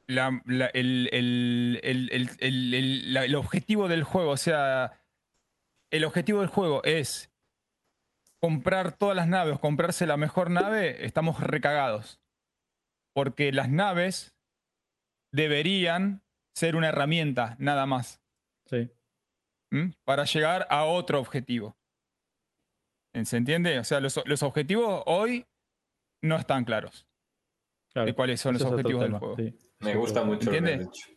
la- 0.07 0.43
la- 0.47 0.67
el, 0.67 1.09
el- 1.13 1.81
el- 1.83 2.09
el- 2.13 2.31
el- 2.41 2.75
el- 2.75 3.15
la- 3.15 3.25
el 3.25 3.35
objetivo 3.35 3.89
del 3.89 4.03
juego, 4.03 4.31
o 4.33 4.37
sea, 4.37 5.01
el 5.93 6.05
objetivo 6.05 6.41
del 6.41 6.49
juego 6.49 6.83
es 6.85 7.31
comprar 8.41 8.93
todas 8.97 9.15
las 9.15 9.29
naves, 9.29 9.59
comprarse 9.61 10.07
la 10.07 10.17
mejor 10.17 10.51
nave, 10.51 11.05
estamos 11.05 11.39
recagados. 11.41 12.21
Porque 13.15 13.53
las 13.53 13.69
naves 13.69 14.35
deberían 15.33 16.23
ser 16.55 16.77
una 16.77 16.89
herramienta, 16.89 17.57
nada 17.59 17.87
más, 17.87 18.21
Sí. 18.67 18.91
¿m? 19.71 19.95
para 20.05 20.25
llegar 20.25 20.67
a 20.71 20.85
otro 20.85 21.21
objetivo. 21.21 21.77
¿Se 23.25 23.37
entiende? 23.37 23.79
O 23.79 23.85
sea, 23.85 24.01
los, 24.01 24.21
los 24.27 24.43
objetivos 24.43 25.03
hoy 25.07 25.47
no 26.23 26.37
están 26.37 26.65
claros. 26.65 27.07
Claro, 27.93 28.07
de 28.07 28.15
cuáles 28.15 28.41
son 28.41 28.55
los 28.55 28.63
objetivos 28.63 29.03
del 29.03 29.13
juego. 29.19 29.37
sí. 29.37 29.55
Me 29.81 29.95
gusta 29.97 30.23
mucho 30.25 30.47
lo 30.47 30.53
que 30.53 30.59
has 30.59 30.63
¿Entiendes? 30.65 30.91
dicho. 30.91 31.11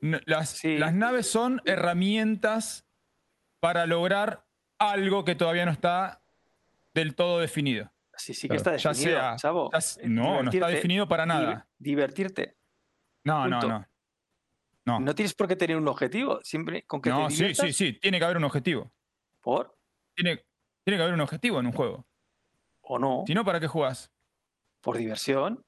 No, 0.00 0.18
Las, 0.26 0.50
Sí. 0.50 0.78
las 0.78 0.94
naves 0.94 1.26
son 1.28 1.60
herramientas 1.64 2.85
para 3.66 3.84
lograr 3.84 4.44
algo 4.78 5.24
que 5.24 5.34
todavía 5.34 5.64
no 5.64 5.72
está 5.72 6.22
del 6.94 7.16
todo 7.16 7.40
definido. 7.40 7.90
Sí, 8.16 8.32
sí 8.32 8.42
que 8.48 8.56
Claro. 8.56 8.76
está 8.76 8.76
Ya 8.76 8.90
definido, 8.90 9.20
sea- 9.20 9.36
chavo. 9.36 9.70
ya 9.72 9.78
s- 9.78 10.00
Eh, 10.00 10.08
no, 10.08 10.40
no 10.42 10.50
está 10.52 10.68
definido 10.68 11.08
para 11.08 11.26
nada. 11.26 11.68
Divertirte. 11.76 12.56
No, 13.24 13.48
no, 13.48 13.58
punto. 13.58 13.68
no. 13.68 13.86
No, 14.84 15.00
No 15.00 15.14
tienes 15.16 15.34
por 15.34 15.48
qué 15.48 15.56
tener 15.56 15.76
un 15.76 15.88
objetivo, 15.88 16.38
siempre 16.44 16.84
con 16.86 17.02
que 17.02 17.10
no 17.10 17.26
te 17.26 17.32
sí, 17.34 17.36
diviertas. 17.38 17.66
sí, 17.66 17.72
sí. 17.72 17.92
Tiene 17.98 18.20
que 18.20 18.24
haber 18.24 18.36
un 18.36 18.44
objetivo. 18.44 18.92
¿Por? 19.40 19.76
Tiene, 20.14 20.46
tiene 20.84 20.96
que 20.98 21.02
haber 21.02 21.14
un 21.14 21.20
objetivo 21.22 21.58
en 21.58 21.66
un 21.66 21.72
juego. 21.72 22.06
¿O 22.82 22.96
no? 23.00 23.24
Si 23.26 23.34
no, 23.34 23.44
¿para 23.44 23.58
qué 23.58 23.66
jugás? 23.66 24.12
Por 24.80 24.96
diversión. 24.96 25.64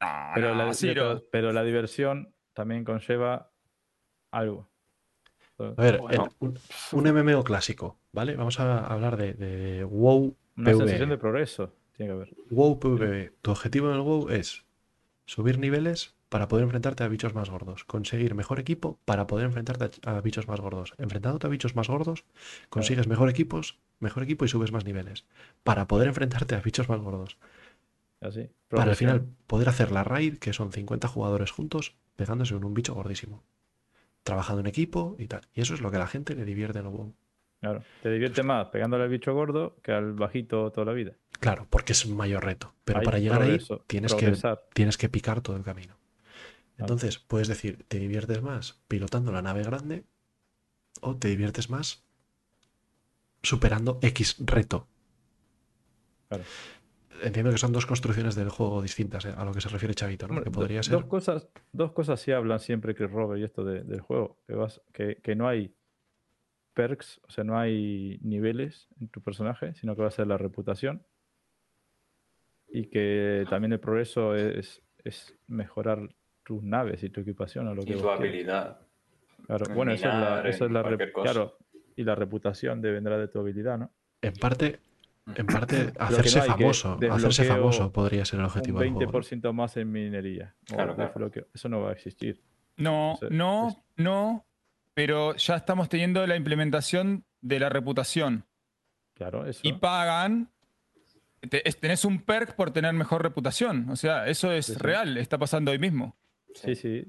No, 0.00 0.30
Pero, 0.34 0.52
no, 0.56 0.66
la, 0.66 0.74
Ciro. 0.74 1.02
pero- 1.14 1.28
pero 1.30 1.52
la 1.52 1.62
diversión 1.62 2.34
también 2.54 2.82
conlleva 2.84 3.52
algo. 4.32 4.68
A 5.58 5.82
ver, 5.82 5.98
Bueno. 5.98 6.28
un, 6.40 6.58
un 6.92 7.04
MMO 7.12 7.44
clásico, 7.44 7.98
¿vale? 8.12 8.36
Vamos 8.36 8.58
a 8.60 8.86
hablar 8.86 9.16
de, 9.16 9.34
de 9.34 9.84
WoW 9.84 10.36
Una 10.56 10.70
PvE. 10.72 10.78
sensación 10.78 11.08
de 11.10 11.18
progreso 11.18 11.72
tiene 11.96 12.10
que 12.10 12.16
haber. 12.16 12.34
WoW 12.50 12.78
PvE. 12.80 13.32
Tu 13.42 13.50
objetivo 13.50 13.88
en 13.88 13.94
el 13.94 14.00
WoW 14.02 14.28
es 14.30 14.64
subir 15.26 15.58
niveles 15.58 16.14
para 16.28 16.48
poder 16.48 16.64
enfrentarte 16.64 17.04
a 17.04 17.08
bichos 17.08 17.34
más 17.34 17.50
gordos. 17.50 17.84
Conseguir 17.84 18.34
mejor 18.34 18.58
equipo 18.58 18.98
para 19.04 19.26
poder 19.28 19.46
enfrentarte 19.46 19.90
a, 20.08 20.16
a 20.16 20.20
bichos 20.20 20.48
más 20.48 20.60
gordos. 20.60 20.94
Enfrentándote 20.98 21.46
a 21.46 21.50
bichos 21.50 21.76
más 21.76 21.88
gordos, 21.88 22.24
consigues 22.68 23.06
mejor 23.06 23.28
equipos, 23.28 23.78
mejor 24.00 24.24
equipo 24.24 24.44
y 24.44 24.48
subes 24.48 24.72
más 24.72 24.84
niveles. 24.84 25.24
Para 25.62 25.86
poder 25.86 26.08
enfrentarte 26.08 26.56
a 26.56 26.60
bichos 26.60 26.88
más 26.88 27.00
gordos. 27.00 27.38
Así. 28.20 28.50
Para 28.68 28.90
al 28.90 28.96
final 28.96 29.26
poder 29.46 29.68
hacer 29.68 29.92
la 29.92 30.02
raid, 30.02 30.38
que 30.38 30.52
son 30.52 30.72
50 30.72 31.06
jugadores 31.08 31.52
juntos, 31.52 31.94
pegándose 32.16 32.54
en 32.56 32.64
un 32.64 32.74
bicho 32.74 32.94
gordísimo. 32.94 33.44
Trabajando 34.24 34.60
en 34.60 34.66
equipo 34.66 35.14
y 35.18 35.28
tal. 35.28 35.42
Y 35.54 35.60
eso 35.60 35.74
es 35.74 35.80
lo 35.80 35.90
que 35.90 35.96
a 35.96 36.00
la 36.00 36.06
gente 36.08 36.34
le 36.34 36.44
divierte 36.44 36.80
en 36.80 36.86
WoW. 36.86 37.14
Claro. 37.60 37.82
Te 38.02 38.10
divierte 38.10 38.42
más 38.42 38.68
pegándole 38.68 39.04
al 39.04 39.08
bicho 39.08 39.32
gordo 39.32 39.76
que 39.82 39.92
al 39.92 40.12
bajito 40.12 40.70
toda 40.70 40.84
la 40.86 40.92
vida. 40.92 41.12
Claro, 41.40 41.66
porque 41.70 41.92
es 41.92 42.04
un 42.04 42.16
mayor 42.16 42.44
reto. 42.44 42.74
Pero 42.84 42.98
Hay 42.98 43.04
para 43.04 43.18
llegar 43.18 43.38
progreso, 43.38 43.74
ahí 43.74 43.80
tienes 43.86 44.14
que, 44.14 44.36
tienes 44.74 44.98
que 44.98 45.08
picar 45.08 45.40
todo 45.40 45.56
el 45.56 45.62
camino. 45.62 45.96
Claro. 46.76 46.92
Entonces, 46.92 47.18
puedes 47.18 47.48
decir, 47.48 47.84
te 47.88 47.98
diviertes 47.98 48.42
más 48.42 48.82
pilotando 48.88 49.32
la 49.32 49.40
nave 49.40 49.62
grande 49.62 50.04
o 51.00 51.16
te 51.16 51.28
diviertes 51.28 51.70
más 51.70 52.04
superando 53.42 53.98
X 54.02 54.36
reto. 54.40 54.86
Claro. 56.28 56.44
Entiendo 57.24 57.50
que 57.50 57.58
son 57.58 57.72
dos 57.72 57.86
construcciones 57.86 58.34
del 58.34 58.48
juego 58.50 58.82
distintas 58.82 59.24
eh, 59.24 59.34
a 59.36 59.44
lo 59.44 59.52
que 59.52 59.60
se 59.60 59.68
refiere 59.68 59.94
Chavito, 59.94 60.28
¿no? 60.28 60.38
Que 60.42 60.50
do- 60.50 60.52
podría 60.52 60.78
dos 60.78 60.86
ser. 60.86 61.06
cosas, 61.08 61.48
dos 61.72 61.92
cosas 61.92 62.20
sí 62.20 62.32
hablan 62.32 62.60
siempre 62.60 62.94
Chris 62.94 63.10
Robert 63.10 63.40
y 63.40 63.44
esto 63.44 63.64
de- 63.64 63.82
del 63.82 64.00
juego, 64.00 64.38
que, 64.46 64.54
vas, 64.54 64.80
que, 64.92 65.16
que 65.22 65.34
no 65.34 65.48
hay 65.48 65.74
perks, 66.74 67.20
o 67.26 67.30
sea, 67.30 67.44
no 67.44 67.58
hay 67.58 68.18
niveles 68.22 68.88
en 69.00 69.08
tu 69.08 69.22
personaje, 69.22 69.74
sino 69.74 69.94
que 69.94 70.02
va 70.02 70.08
a 70.08 70.12
ser 70.12 70.26
la 70.26 70.36
reputación. 70.38 71.04
Y 72.68 72.86
que 72.86 73.46
también 73.48 73.72
el 73.72 73.78
progreso 73.80 74.34
es, 74.34 74.82
es 75.04 75.34
mejorar 75.46 76.08
tus 76.42 76.62
naves 76.62 77.02
y 77.04 77.10
tu 77.10 77.20
equipación 77.20 77.68
o 77.68 77.74
lo 77.74 77.82
Y 77.82 77.86
que 77.86 77.94
tu 77.94 78.10
habilidad. 78.10 78.80
Claro, 79.46 79.66
en 79.68 79.74
bueno, 79.76 79.92
eso 79.92 80.08
es 80.08 80.14
la, 80.14 80.20
minar, 80.20 80.46
eso 80.48 80.64
es 80.66 80.70
la 80.72 80.82
claro, 81.22 81.58
y 81.96 82.02
la 82.02 82.14
reputación 82.16 82.80
de- 82.82 82.90
vendrá 82.92 83.16
de 83.18 83.28
tu 83.28 83.38
habilidad, 83.38 83.78
¿no? 83.78 83.90
En 84.22 84.34
parte, 84.34 84.80
en 85.36 85.46
parte 85.46 85.92
hacerse 85.98 86.38
no 86.40 86.44
famoso. 86.44 86.98
Hacerse 87.10 87.44
famoso 87.44 87.92
podría 87.92 88.24
ser 88.24 88.40
el 88.40 88.46
objetivo 88.46 88.78
Un 88.78 88.84
del 88.84 88.92
juego. 88.94 89.12
¿no? 89.12 89.20
20% 89.20 89.52
más 89.52 89.76
en 89.76 89.90
minería. 89.90 90.54
o 90.70 90.74
Claro, 90.74 90.94
claro. 90.94 91.30
Eso 91.52 91.68
no 91.68 91.80
va 91.80 91.90
a 91.90 91.92
existir. 91.92 92.42
No, 92.76 93.16
Sí, 93.20 93.26
no, 93.30 93.68
es- 93.68 93.76
no. 93.96 94.46
Pero 94.94 95.34
ya 95.36 95.56
estamos 95.56 95.88
teniendo 95.88 96.24
la 96.26 96.36
implementación 96.36 97.24
de 97.40 97.58
la 97.58 97.68
reputación. 97.68 98.44
Claro, 99.14 99.46
eso. 99.46 99.60
Y 99.62 99.72
pagan. 99.74 100.50
te- 101.50 101.68
es- 101.68 101.78
tenés 101.78 102.04
un 102.06 102.22
perk 102.22 102.54
por 102.56 102.70
tener 102.70 102.92
mejor 102.94 103.22
reputación. 103.22 103.90
O 103.90 103.96
sea, 103.96 104.26
eso 104.28 104.50
es 104.50 104.66
Sí, 104.66 104.72
sí. 104.74 104.78
real. 104.78 105.16
Está 105.18 105.36
pasando 105.36 105.72
hoy 105.72 105.78
mismo. 105.78 106.16
Sí, 106.54 106.74
sí. 106.74 107.04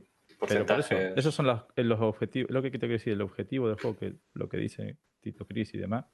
Pero 0.48 0.66
por 0.66 0.80
eso, 0.82 0.94
esos 1.16 1.34
son 1.34 1.48
las- 1.48 1.64
los 1.78 2.02
objetivos. 2.02 2.52
Lo 2.52 2.62
que 2.62 2.70
quiero 2.70 2.88
decir, 2.90 3.14
el 3.14 3.22
objetivo 3.22 3.68
del 3.70 3.80
juego, 3.80 3.98
que 3.98 4.16
lo 4.34 4.50
que 4.50 4.58
dice 4.58 4.98
Tito 5.22 5.46
Cris 5.48 5.74
y 5.74 5.78
demás, 5.78 6.06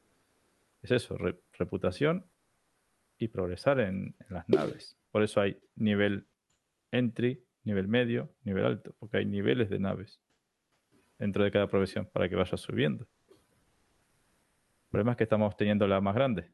es 0.81 0.91
eso, 0.91 1.17
re- 1.17 1.39
reputación 1.53 2.25
y 3.17 3.27
progresar 3.27 3.79
en, 3.79 4.15
en 4.19 4.27
las 4.29 4.47
naves. 4.49 4.97
Por 5.11 5.23
eso 5.23 5.39
hay 5.41 5.59
nivel 5.75 6.27
entry, 6.91 7.43
nivel 7.63 7.87
medio, 7.87 8.33
nivel 8.43 8.65
alto, 8.65 8.95
porque 8.99 9.17
hay 9.17 9.25
niveles 9.25 9.69
de 9.69 9.79
naves 9.79 10.19
dentro 11.19 11.43
de 11.43 11.51
cada 11.51 11.67
profesión 11.67 12.05
para 12.11 12.27
que 12.27 12.35
vaya 12.35 12.57
subiendo. 12.57 13.03
El 13.33 14.89
problema 14.89 15.11
es 15.11 15.17
que 15.17 15.23
estamos 15.23 15.55
teniendo 15.55 15.87
la 15.87 16.01
más 16.01 16.15
grande. 16.15 16.51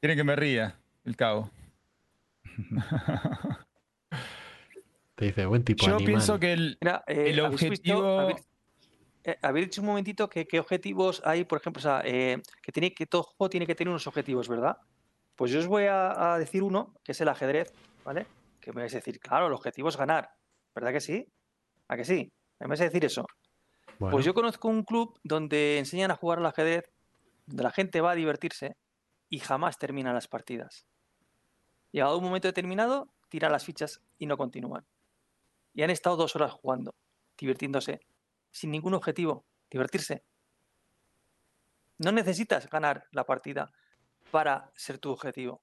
Quieren 0.00 0.16
que 0.16 0.24
me 0.24 0.34
ría, 0.36 0.80
el 1.04 1.14
cabo. 1.16 1.50
Te 5.14 5.26
dice, 5.26 5.44
buen 5.46 5.62
tipo 5.64 5.84
Yo 5.86 5.96
animal. 5.96 6.06
pienso 6.06 6.40
que 6.40 6.52
el, 6.54 6.78
Mira, 6.80 7.04
eh, 7.06 7.24
el 7.30 7.40
¿habéis 7.44 7.60
visto- 7.60 7.66
objetivo. 7.66 8.20
habéis- 8.20 8.48
habéis 9.42 9.66
dicho 9.66 9.80
un 9.80 9.88
momentito 9.88 10.28
que 10.28 10.46
qué 10.46 10.60
objetivos 10.60 11.22
hay, 11.24 11.44
por 11.44 11.58
ejemplo, 11.60 11.80
o 11.80 11.82
sea, 11.82 12.02
eh, 12.04 12.40
que, 12.62 12.72
tiene, 12.72 12.94
que 12.94 13.06
todo 13.06 13.22
juego 13.22 13.50
tiene 13.50 13.66
que 13.66 13.74
tener 13.74 13.90
unos 13.90 14.06
objetivos, 14.06 14.48
¿verdad? 14.48 14.76
Pues 15.36 15.50
yo 15.50 15.60
os 15.60 15.66
voy 15.66 15.84
a, 15.84 16.34
a 16.34 16.38
decir 16.38 16.62
uno, 16.62 16.94
que 17.04 17.12
es 17.12 17.20
el 17.20 17.28
ajedrez, 17.28 17.72
¿vale? 18.04 18.26
Que 18.60 18.72
me 18.72 18.82
vais 18.82 18.92
a 18.94 18.98
decir, 18.98 19.18
claro, 19.20 19.46
el 19.46 19.52
objetivo 19.52 19.88
es 19.88 19.96
ganar, 19.96 20.30
¿verdad 20.74 20.92
que 20.92 21.00
sí? 21.00 21.26
¿A 21.88 21.96
que 21.96 22.04
sí? 22.04 22.32
Me 22.58 22.66
vais 22.66 22.80
a 22.80 22.84
decir 22.84 23.04
eso. 23.04 23.26
Bueno, 23.98 24.12
Pues 24.12 24.24
yo 24.24 24.34
conozco 24.34 24.68
un 24.68 24.84
club 24.84 25.18
donde 25.22 25.78
enseñan 25.78 26.10
a 26.10 26.16
jugar 26.16 26.38
al 26.38 26.46
ajedrez, 26.46 26.84
donde 27.46 27.62
la 27.62 27.70
gente 27.70 28.00
va 28.00 28.12
a 28.12 28.14
divertirse 28.14 28.76
y 29.28 29.38
jamás 29.38 29.78
terminan 29.78 30.14
las 30.14 30.28
partidas. 30.28 30.86
Llegado 31.92 32.18
un 32.18 32.24
momento 32.24 32.48
determinado, 32.48 33.12
tiran 33.28 33.52
las 33.52 33.64
fichas 33.64 34.00
y 34.18 34.26
no 34.26 34.36
continúan. 34.36 34.86
Y 35.74 35.82
han 35.82 35.90
estado 35.90 36.16
dos 36.16 36.36
horas 36.36 36.52
jugando, 36.52 36.94
divirtiéndose, 37.38 38.00
sin 38.50 38.70
ningún 38.70 38.94
objetivo, 38.94 39.44
divertirse. 39.70 40.24
No 41.98 42.12
necesitas 42.12 42.68
ganar 42.70 43.04
la 43.12 43.24
partida 43.24 43.70
para 44.30 44.70
ser 44.74 44.98
tu 44.98 45.10
objetivo. 45.10 45.62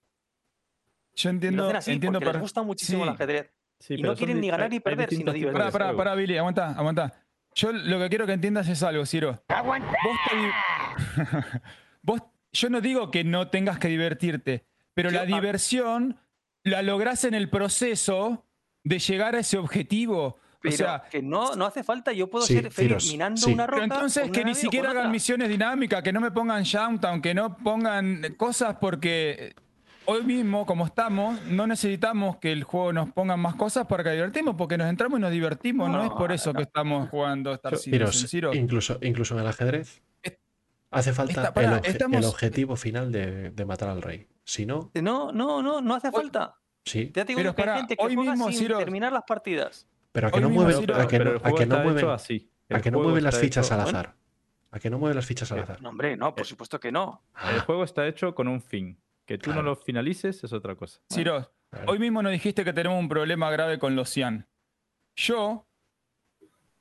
Yo 1.16 1.30
entiendo, 1.32 1.66
hacen 1.66 1.76
así 1.78 1.92
entiendo 1.94 2.20
porque 2.20 2.26
les 2.26 2.34
per- 2.34 2.42
gusta 2.42 2.62
muchísimo 2.62 3.04
el 3.04 3.10
ajedrez. 3.10 3.52
Sí, 3.80 3.94
Y 3.96 3.98
pero 4.02 4.12
no 4.14 4.18
quieren 4.18 4.40
ni 4.42 4.50
ganar 4.50 4.70
ni 4.70 4.80
perder, 4.80 5.10
sino 5.10 5.32
divertirse. 5.34 5.72
Pará, 5.72 5.86
pará, 5.92 5.98
pará, 5.98 6.16
Billy, 6.16 6.38
aguanta, 6.38 6.72
aguanta. 6.72 7.14
Yo 7.56 7.72
lo 7.72 8.00
que 8.00 8.10
quiero 8.10 8.26
que 8.28 8.34
entiendas 8.34 8.68
es 8.68 8.84
algo, 8.84 9.06
Ciro. 9.06 9.44
Vos 9.48 9.78
te 10.30 11.22
Vos, 12.04 12.22
yo 12.52 12.70
no 12.70 12.82
digo 12.82 13.10
que 13.12 13.24
no 13.24 13.50
tengas 13.50 13.80
que 13.80 13.88
divertirte, 13.88 14.66
pero 14.94 15.10
Yo- 15.10 15.18
la 15.20 15.26
diversión 15.26 16.20
la 16.64 16.82
lográs 16.84 17.24
en 17.24 17.34
el 17.34 17.50
proceso 17.50 18.46
de 18.84 19.00
llegar 19.00 19.36
a 19.36 19.40
ese 19.40 19.58
objetivo. 19.58 20.40
Pero 20.62 20.74
o 20.74 20.78
sea, 20.78 21.04
que 21.10 21.22
no, 21.22 21.56
no 21.56 21.66
hace 21.66 21.84
falta, 21.84 22.12
yo 22.12 22.30
puedo 22.30 22.46
Sí, 22.46 22.54
ser 22.56 22.72
feliz 22.72 22.76
Ciros, 23.04 23.12
minando 23.12 23.38
sí. 23.42 23.54
una 23.54 23.68
roca. 23.68 23.82
pero 23.84 23.96
entonces 23.96 24.32
que 24.32 24.44
ni 24.44 24.56
siquiera 24.56 24.92
hagan 24.92 25.12
misiones 25.12 25.50
dinámicas, 25.50 26.02
que 26.02 26.12
no 26.12 26.20
me 26.20 26.32
pongan 26.32 26.64
Shoutdown, 26.64 27.22
que 27.22 27.34
no 27.34 27.56
pongan 27.58 28.34
cosas 28.38 28.76
porque 28.82 29.54
hoy 30.06 30.24
mismo, 30.24 30.66
como 30.66 30.86
estamos, 30.86 31.42
no 31.44 31.68
necesitamos 31.68 32.38
que 32.38 32.52
el 32.52 32.64
juego 32.64 32.92
nos 32.94 33.12
ponga 33.12 33.38
más 33.38 33.56
cosas 33.56 33.86
para 33.88 34.04
que 34.04 34.12
divertimos, 34.12 34.56
porque 34.58 34.78
nos 34.78 34.90
entramos 34.90 35.20
y 35.20 35.22
nos 35.22 35.32
divertimos. 35.32 35.90
No, 35.90 35.98
No, 35.98 36.04
es 36.06 36.10
por 36.12 36.32
eso 36.32 36.54
que 36.54 36.64
estamos 36.64 37.10
jugando 37.10 37.54
Star 37.54 37.78
Citizen, 37.78 38.54
incluso, 38.54 38.98
incluso 39.02 39.36
en 39.36 39.42
el 39.42 39.48
ajedrez 39.48 40.02
hace 40.90 41.12
falta 41.14 41.52
el, 41.56 41.66
obje- 41.70 41.88
estamos- 41.90 42.18
el 42.18 42.26
objetivo 42.26 42.76
final 42.78 43.12
de, 43.12 43.52
de 43.52 43.66
matar 43.66 43.90
al 43.90 44.02
rey. 44.02 44.28
Si 44.44 44.66
no, 44.66 44.90
No, 44.96 45.32
no, 45.34 45.62
no, 45.62 45.82
no 45.82 45.94
hace 45.96 46.10
falta. 46.12 46.56
sí. 46.86 47.12
Ya 47.14 47.26
te 47.26 47.34
digo 47.34 47.40
Pero 47.40 47.56
que 47.56 47.62
hay 47.62 47.68
pará, 47.68 47.78
gente 47.80 47.98
que 47.98 48.06
hoy 48.06 48.16
juega 48.16 48.32
mismo, 48.32 48.50
sin 48.50 48.60
Ciro- 48.60 48.78
terminar 48.78 49.12
las 49.12 49.24
partidas. 49.28 49.86
Pero 50.18 50.30
a 50.30 50.32
que 50.32 50.38
Hoy 50.38 50.42
no 50.42 50.50
mueven, 50.50 50.76
a 50.78 51.08
que 51.08 51.20
no, 51.20 51.30
a 51.44 51.54
que 51.54 51.66
mueven, 51.68 51.98
hecho 52.00 52.12
así. 52.12 52.50
a 52.72 52.78
El 52.78 52.82
que 52.82 52.90
no 52.90 52.98
juego 52.98 53.10
mueven 53.12 53.24
las 53.24 53.38
fichas 53.40 53.68
hecho- 53.68 53.76
al 53.76 53.82
azar. 53.82 54.16
A 54.72 54.80
que 54.80 54.90
no 54.90 54.98
mueven 54.98 55.16
las 55.16 55.28
fichas 55.28 55.52
al 55.52 55.60
Eh, 55.60 55.62
azar. 55.62 55.80
No, 55.80 55.90
hombre, 55.90 56.18
no, 56.18 56.34
por 56.34 56.48
supuesto 56.48 56.80
que 56.80 56.92
no. 56.92 57.22
El 57.54 57.60
juego 57.60 57.84
está 57.84 58.08
hecho 58.08 58.34
con 58.34 58.48
un 58.48 58.60
fin. 58.60 59.00
Que 59.28 59.38
tú 59.38 59.52
Claro. 59.52 59.62
no 59.62 59.70
lo 59.70 59.76
finalices 59.76 60.44
es 60.44 60.54
otra 60.54 60.74
cosa. 60.74 61.00
Ciro, 61.14 61.52
Claro. 61.70 61.92
hoy 61.92 62.00
mismo 62.00 62.24
nos 62.24 62.32
dijiste 62.32 62.66
que 62.66 62.74
tenemos 62.74 63.00
un 63.00 63.08
problema 63.10 63.52
grave 63.52 63.78
con 63.78 63.96
los 63.96 64.10
Cian. 64.10 64.48
Yo 65.16 65.68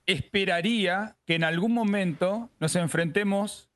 esperaría 0.07 1.17
que 1.27 1.35
en 1.35 1.45
algún 1.45 1.75
momento 1.75 2.49
nos 2.59 2.75
enfrentemos, 2.77 3.69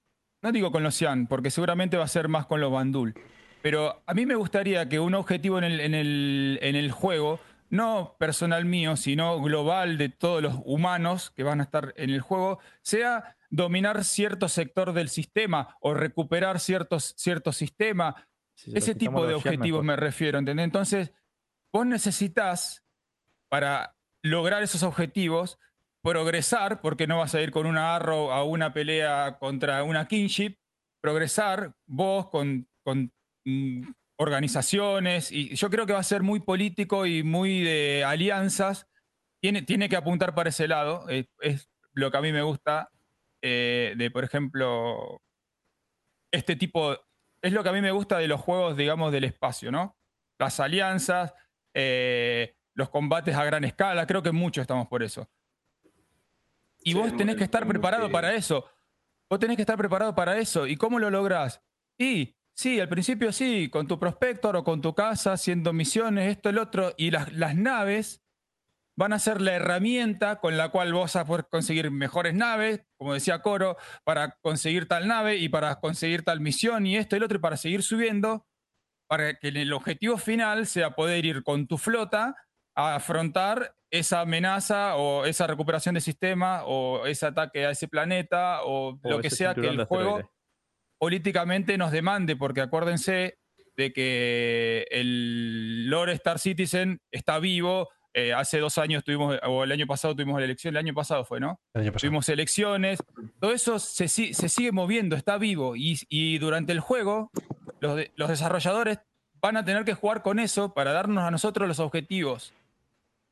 no 0.43 0.53
digo 0.53 0.71
con 0.73 0.83
los 0.83 0.95
Cian, 0.95 1.27
porque 1.27 1.51
seguramente 1.51 1.99
va 1.99 2.05
a 2.05 2.09
ser 2.09 2.29
más 2.29 2.47
con 2.47 2.63
los 2.63 2.73
Bandul, 2.73 3.15
pero 3.61 4.03
a 4.07 4.15
mí 4.15 4.25
me 4.25 4.37
gustaría 4.37 4.89
que 4.89 5.01
un 5.01 5.15
objetivo 5.15 5.59
en 5.59 5.65
el, 5.65 5.81
en 5.81 5.95
el- 5.95 6.59
en 6.63 6.77
el 6.77 6.91
juego, 6.93 7.41
no 7.71 8.17
personal 8.19 8.65
mío, 8.65 8.97
sino 8.97 9.41
global 9.41 9.97
de 9.97 10.09
todos 10.09 10.43
los 10.43 10.55
humanos 10.65 11.31
que 11.31 11.45
van 11.45 11.61
a 11.61 11.65
estar 11.65 11.95
en 11.97 12.11
el 12.11 12.21
juego, 12.21 12.59
sea 12.83 13.37
dominar 13.49 14.05
cierto 14.05 14.49
sector 14.49 14.93
del 14.93 15.09
sistema 15.09 15.77
o 15.81 15.95
recuperar 15.95 16.61
ciertos, 16.61 17.15
cierto 17.17 17.53
sistema 17.53 18.29
Si 18.55 18.77
ese 18.77 18.95
tipo 18.95 19.27
de 19.27 19.35
objetivos 19.35 19.85
me 19.85 19.97
refiero, 19.97 20.39
¿entendés? 20.39 20.65
Entonces, 20.65 21.13
vos 21.73 21.87
necesitas, 21.87 22.85
para 23.49 23.97
lograr 24.23 24.63
esos 24.63 24.83
objetivos, 24.83 25.59
progresar, 26.03 26.81
porque 26.81 27.07
no 27.07 27.19
vas 27.19 27.35
a 27.35 27.41
ir 27.41 27.51
con 27.51 27.67
una 27.67 27.95
Arrow 27.95 28.31
a 28.31 28.45
una 28.45 28.73
pelea 28.73 29.39
contra 29.39 29.83
una 29.85 30.09
Kingship, 30.09 30.57
progresar 31.01 31.75
vos 31.87 32.29
con, 32.31 32.69
con, 32.83 33.13
mm, 33.45 33.83
organizaciones, 34.21 35.33
y 35.33 35.55
yo 35.57 35.71
creo 35.71 35.87
que 35.87 35.95
va 35.95 35.99
a 35.99 36.05
ser 36.05 36.23
muy 36.23 36.41
político 36.41 37.07
y 37.07 37.23
muy 37.23 37.63
de 37.63 38.05
alianzas, 38.05 38.87
tiene, 39.41 39.63
tiene 39.63 39.89
que 39.89 39.97
apuntar 39.97 40.35
para 40.35 40.51
ese 40.51 40.69
lado, 40.69 41.09
es, 41.09 41.27
es 41.41 41.71
lo 41.95 42.11
que 42.11 42.19
a 42.19 42.21
mí 42.21 42.31
me 42.31 42.43
gusta 42.43 42.91
eh, 43.41 43.95
de, 43.97 44.11
por 44.11 44.25
ejemplo, 44.25 45.23
este 46.31 46.55
tipo, 46.55 46.97
es 47.41 47.53
lo 47.53 47.63
que 47.63 47.71
a 47.71 47.73
mí 47.73 47.81
me 47.81 47.93
gusta 47.93 48.19
de 48.19 48.29
los 48.29 48.43
juegos, 48.43 48.77
digamos, 48.77 49.11
del 49.11 49.25
espacio, 49.25 49.71
¿no? 49.71 49.97
Las 50.39 50.61
alianzas, 50.61 51.33
eh, 51.73 52.57
los 52.75 52.91
combates 52.91 53.35
a 53.35 53.45
gran 53.45 53.65
escala, 53.65 54.07
creo 54.07 54.23
que 54.23 54.33
muchos 54.33 54.63
estamos 54.63 54.87
por 54.89 55.03
eso. 55.03 55.31
Y 56.83 56.93
Sí, 56.93 56.99
vos 56.99 57.17
tenés 57.17 57.37
que 57.37 57.45
estar 57.45 57.67
preparado 57.67 58.11
para 58.11 58.35
eso. 58.35 58.67
Vos 59.31 59.39
tenés 59.39 59.57
que 59.57 59.63
estar 59.63 59.79
preparado 59.79 60.15
para 60.15 60.37
eso. 60.37 60.67
¿Y 60.67 60.77
cómo 60.77 60.99
lo 60.99 61.11
lográs? 61.11 61.63
Y 61.99 62.37
sí, 62.61 62.79
al 62.79 62.91
principio 62.91 63.33
sí, 63.33 63.71
con 63.71 63.87
tu 63.87 63.99
prospector 63.99 64.55
o 64.55 64.65
con 64.65 64.83
tu 64.83 64.95
casa, 64.95 65.33
haciendo 65.33 65.73
misiones, 65.73 66.31
esto, 66.31 66.51
el 66.51 66.59
otro, 66.59 66.93
y 66.99 67.11
las, 67.11 67.33
las 67.33 67.57
naves 67.57 68.23
van 68.99 69.15
a 69.15 69.19
ser 69.19 69.41
la 69.41 69.55
herramienta 69.55 70.41
con 70.41 70.59
la 70.59 70.69
cual 70.69 70.93
vos 70.93 71.05
vas 71.05 71.17
a 71.17 71.25
poder 71.25 71.47
conseguir 71.51 71.91
mejores 71.91 72.35
naves, 72.35 72.83
como 72.99 73.15
decía 73.15 73.41
Coro, 73.41 73.79
para 74.05 74.37
conseguir 74.43 74.87
tal 74.89 75.09
nave 75.09 75.37
y 75.37 75.49
para 75.49 75.81
conseguir 75.81 76.23
tal 76.23 76.41
misión 76.41 76.87
y 76.87 76.99
esto 76.99 77.17
y 77.17 77.19
el 77.19 77.23
otro, 77.23 77.39
y 77.39 77.41
para 77.41 77.57
seguir 77.57 77.83
subiendo, 77.83 78.47
para 79.09 79.39
que 79.39 79.49
el 79.49 79.73
objetivo 79.73 80.19
final 80.19 80.67
sea 80.67 80.91
poder 80.91 81.25
ir 81.25 81.43
con 81.43 81.67
tu 81.67 81.79
flota 81.79 82.37
a 82.75 82.97
afrontar 82.97 83.75
esa 83.91 84.21
amenaza 84.21 84.97
o 84.97 85.25
esa 85.25 85.47
recuperación 85.47 85.95
de 85.95 86.03
sistema 86.03 86.65
o 86.67 87.07
ese 87.07 87.25
ataque 87.25 87.65
a 87.65 87.71
ese 87.71 87.89
planeta 87.89 88.65
o, 88.65 89.01
O 89.03 89.11
lo 89.11 89.21
que 89.21 89.31
sea 89.31 89.55
que 89.55 89.67
el 89.67 89.83
juego. 89.87 90.31
Políticamente 91.01 91.79
nos 91.79 91.91
demande, 91.93 92.37
porque 92.37 92.61
acuérdense 92.61 93.39
de 93.77 93.93
que 93.93 94.87
el 94.91 95.89
Lord 95.89 96.11
Star 96.11 96.39
Citizen 96.39 97.01
está 97.11 97.39
vivo. 97.39 97.89
eh, 98.13 98.33
hace 98.35 98.59
dos 98.59 98.77
años 98.77 99.05
tuvimos, 99.05 99.39
o 99.45 99.63
el 99.65 99.71
año 99.73 99.87
pasado 99.87 100.15
tuvimos 100.17 100.39
la 100.41 100.45
elección, 100.45 100.75
el 100.75 100.79
año 100.85 100.93
pasado 100.95 101.25
fue, 101.25 101.39
¿no? 101.41 101.61
El 101.75 101.83
año 101.83 101.93
pasado. 101.93 102.09
Tuvimos 102.09 102.29
elecciones, 102.29 102.99
todo 103.41 103.53
eso 103.53 103.79
se, 103.79 104.09
si- 104.09 104.35
se 104.35 104.49
sigue 104.49 104.73
moviendo, 104.73 105.15
está 105.17 105.39
vivo. 105.39 105.77
Y, 105.77 105.97
y 106.09 106.39
durante 106.39 106.73
el 106.73 106.81
juego, 106.81 107.31
los, 107.81 107.95
de- 107.97 108.11
los 108.17 108.29
desarrolladores 108.29 108.99
van 109.41 109.57
a 109.57 109.65
tener 109.65 109.85
que 109.85 109.95
jugar 109.95 110.23
con 110.23 110.39
eso 110.41 110.75
para 110.75 110.93
darnos 110.93 111.23
a 111.25 111.31
nosotros 111.31 111.67
los 111.69 111.79
objetivos 111.81 112.53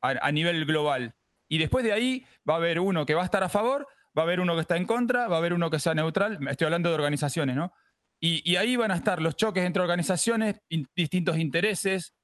a, 0.01 0.11
a 0.27 0.31
nivel 0.33 0.65
global. 0.65 1.13
Y 1.49 1.59
después 1.59 1.85
de 1.85 1.93
ahí 1.93 2.25
va 2.49 2.55
a 2.55 2.59
haber 2.59 2.79
uno 2.79 3.05
que 3.05 3.15
va 3.15 3.23
a 3.23 3.25
estar 3.25 3.43
a 3.43 3.49
favor, 3.49 3.87
va 4.19 4.23
a 4.23 4.25
haber 4.25 4.41
uno 4.41 4.57
que 4.57 4.63
está 4.63 4.77
en 4.77 4.85
contra, 4.85 5.29
va 5.29 5.37
a 5.37 5.39
haber 5.39 5.53
uno 5.53 5.71
que 5.71 5.79
sea 5.79 5.95
neutral. 5.95 6.39
Estoy 6.49 6.65
hablando 6.65 6.89
de 6.89 6.97
organizaciones, 6.97 7.55
¿no? 7.55 7.73
Y, 8.21 8.57
ahí 8.57 8.75
van 8.75 8.91
a 8.91 8.97
estar 8.97 9.23
los 9.23 9.37
choques 9.37 9.65
entre 9.65 9.81
organizaciones, 9.81 10.61
in- 10.69 10.89
distintos 10.97 11.39
intereses. 11.39 12.17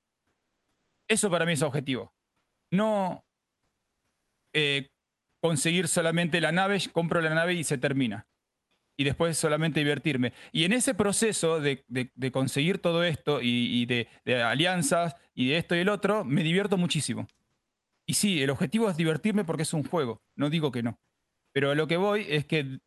Eso 1.09 1.31
para 1.31 1.47
mí 1.47 1.53
es 1.53 1.62
objetivo. 1.62 2.12
No 2.73 3.25
eh, 4.53 4.91
conseguir 5.41 5.87
solamente 5.87 6.41
la 6.41 6.51
nave, 6.51 6.78
compro 6.93 7.21
la 7.21 7.33
nave 7.33 7.55
y 7.55 7.62
se 7.62 7.78
termina. 7.78 8.27
Y 8.97 9.05
después 9.05 9.39
solamente 9.39 9.81
divertirme. 9.81 10.33
Y 10.51 10.65
en 10.65 10.73
ese 10.73 10.94
proceso 10.94 11.60
de 11.60 11.85
conseguir 12.33 12.78
todo 12.78 13.05
esto 13.05 13.41
y, 13.41 13.83
y 13.83 13.87
de, 13.87 14.09
de 14.25 14.43
alianzas 14.43 15.15
y 15.33 15.49
de 15.49 15.59
esto 15.59 15.77
y 15.77 15.81
el 15.81 15.89
otro, 15.89 16.25
me 16.25 16.43
divierto 16.43 16.77
muchísimo. 16.77 17.28
Y 18.07 18.15
sí, 18.15 18.43
el 18.43 18.51
objetivo 18.51 18.91
es 18.91 18.97
divertirme 18.97 19.44
porque 19.44 19.62
es 19.62 19.73
un 19.73 19.85
juego, 19.85 20.23
no 20.37 20.51
digo 20.51 20.71
que 20.71 20.83
no. 20.83 20.99
Pero 21.54 21.70
a 21.70 21.74
lo 21.74 21.87
que 21.87 21.97
voy 21.97 22.26
es 22.28 22.44
que 22.44 22.81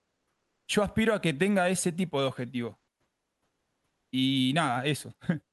yo 0.67 0.83
aspiro 0.83 1.15
a 1.15 1.21
que 1.21 1.33
tenga 1.33 1.69
ese 1.69 1.91
tipo 1.91 2.21
de 2.21 2.27
objetivo. 2.27 2.79
Y 4.11 4.51
nada, 4.55 4.85
eso. 4.85 5.13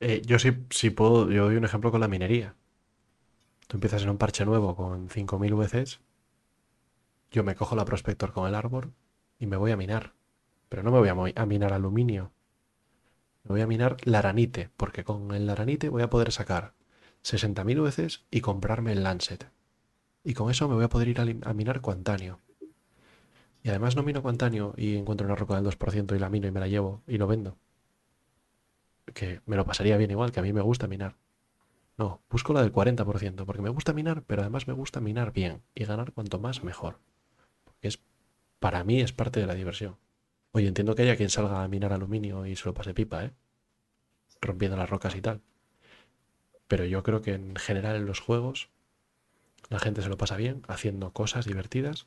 Eh, 0.00 0.22
yo 0.26 0.38
sí, 0.38 0.50
sí 0.70 0.90
puedo, 0.90 1.30
yo 1.30 1.44
doy 1.44 1.56
un 1.56 1.64
ejemplo 1.64 1.90
con 1.90 2.00
la 2.00 2.08
minería. 2.08 2.54
Tú 3.68 3.78
empiezas 3.78 4.02
en 4.02 4.10
un 4.10 4.18
parche 4.18 4.44
nuevo 4.44 4.76
con 4.76 5.08
5.000 5.08 5.54
VCs, 5.54 6.00
yo 7.30 7.44
me 7.44 7.54
cojo 7.54 7.76
la 7.76 7.84
Prospector 7.84 8.32
con 8.32 8.46
el 8.46 8.54
árbol 8.54 8.92
y 9.38 9.46
me 9.46 9.56
voy 9.56 9.70
a 9.72 9.76
minar. 9.76 10.12
Pero 10.68 10.82
no 10.82 10.90
me 10.92 10.98
voy 10.98 11.32
a, 11.34 11.42
a 11.42 11.46
minar 11.46 11.72
aluminio. 11.72 12.32
Me 13.44 13.50
voy 13.50 13.60
a 13.60 13.66
minar 13.66 13.98
laranite, 14.04 14.70
porque 14.78 15.04
con 15.04 15.32
el 15.32 15.46
laranite 15.46 15.90
voy 15.90 16.00
a 16.02 16.08
poder 16.08 16.32
sacar 16.32 16.72
60.000 17.22 17.82
veces 17.82 18.24
y 18.30 18.40
comprarme 18.40 18.92
el 18.92 19.02
Lancet. 19.02 19.50
Y 20.22 20.34
con 20.34 20.50
eso 20.50 20.68
me 20.68 20.74
voy 20.74 20.84
a 20.84 20.88
poder 20.88 21.08
ir 21.08 21.20
a, 21.20 21.54
minar 21.54 21.80
cuantanio. 21.80 22.40
Y 23.62 23.68
además 23.68 23.96
no 23.96 24.02
mino 24.02 24.22
cuantanio 24.22 24.74
y 24.76 24.96
encuentro 24.96 25.26
una 25.26 25.36
roca 25.36 25.54
del 25.54 25.64
2% 25.64 26.16
y 26.16 26.18
la 26.18 26.30
mino 26.30 26.46
y 26.46 26.50
me 26.50 26.60
la 26.60 26.68
llevo 26.68 27.02
y 27.06 27.18
lo 27.18 27.26
vendo. 27.26 27.56
Que 29.14 29.40
me 29.46 29.56
lo 29.56 29.64
pasaría 29.64 29.96
bien 29.96 30.10
igual, 30.10 30.32
que 30.32 30.40
a 30.40 30.42
mí 30.42 30.52
me 30.52 30.60
gusta 30.60 30.86
minar. 30.86 31.16
No, 31.98 32.22
busco 32.30 32.52
la 32.54 32.62
del 32.62 32.72
40%, 32.72 33.44
porque 33.44 33.60
me 33.62 33.68
gusta 33.68 33.92
minar, 33.92 34.22
pero 34.26 34.42
además 34.42 34.66
me 34.66 34.72
gusta 34.72 35.00
minar 35.00 35.32
bien 35.32 35.62
y 35.74 35.84
ganar 35.84 36.12
cuanto 36.12 36.38
más 36.38 36.64
mejor. 36.64 36.98
Porque 37.64 37.88
es, 37.88 38.00
para 38.58 38.84
mí 38.84 39.00
es 39.00 39.12
parte 39.12 39.40
de 39.40 39.46
la 39.46 39.54
diversión. 39.54 39.98
Oye, 40.52 40.66
entiendo 40.66 40.94
que 40.94 41.02
haya 41.02 41.16
quien 41.16 41.30
salga 41.30 41.62
a 41.62 41.68
minar 41.68 41.92
aluminio 41.92 42.46
y 42.46 42.56
se 42.56 42.64
lo 42.64 42.74
pase 42.74 42.94
pipa, 42.94 43.24
¿eh? 43.24 43.32
Rompiendo 44.40 44.76
las 44.76 44.88
rocas 44.88 45.14
y 45.14 45.20
tal. 45.20 45.42
Pero 46.66 46.84
yo 46.84 47.02
creo 47.02 47.20
que 47.20 47.34
en 47.34 47.56
general 47.56 47.96
en 47.96 48.06
los 48.06 48.20
juegos 48.20 48.70
la 49.70 49.78
gente 49.78 50.02
se 50.02 50.08
lo 50.08 50.18
pasa 50.18 50.36
bien 50.36 50.62
haciendo 50.68 51.12
cosas 51.12 51.46
divertidas, 51.46 52.06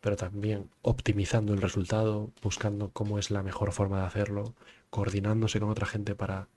pero 0.00 0.16
también 0.16 0.70
optimizando 0.80 1.52
el 1.52 1.60
resultado, 1.60 2.30
buscando 2.42 2.90
cómo 2.90 3.18
es 3.18 3.30
la 3.30 3.42
mejor 3.42 3.72
forma 3.72 4.00
de 4.00 4.06
hacerlo, 4.06 4.54
coordinándose 4.90 5.60
con 5.60 5.70
otra 5.70 5.86
gente 5.86 6.14
para 6.14 6.48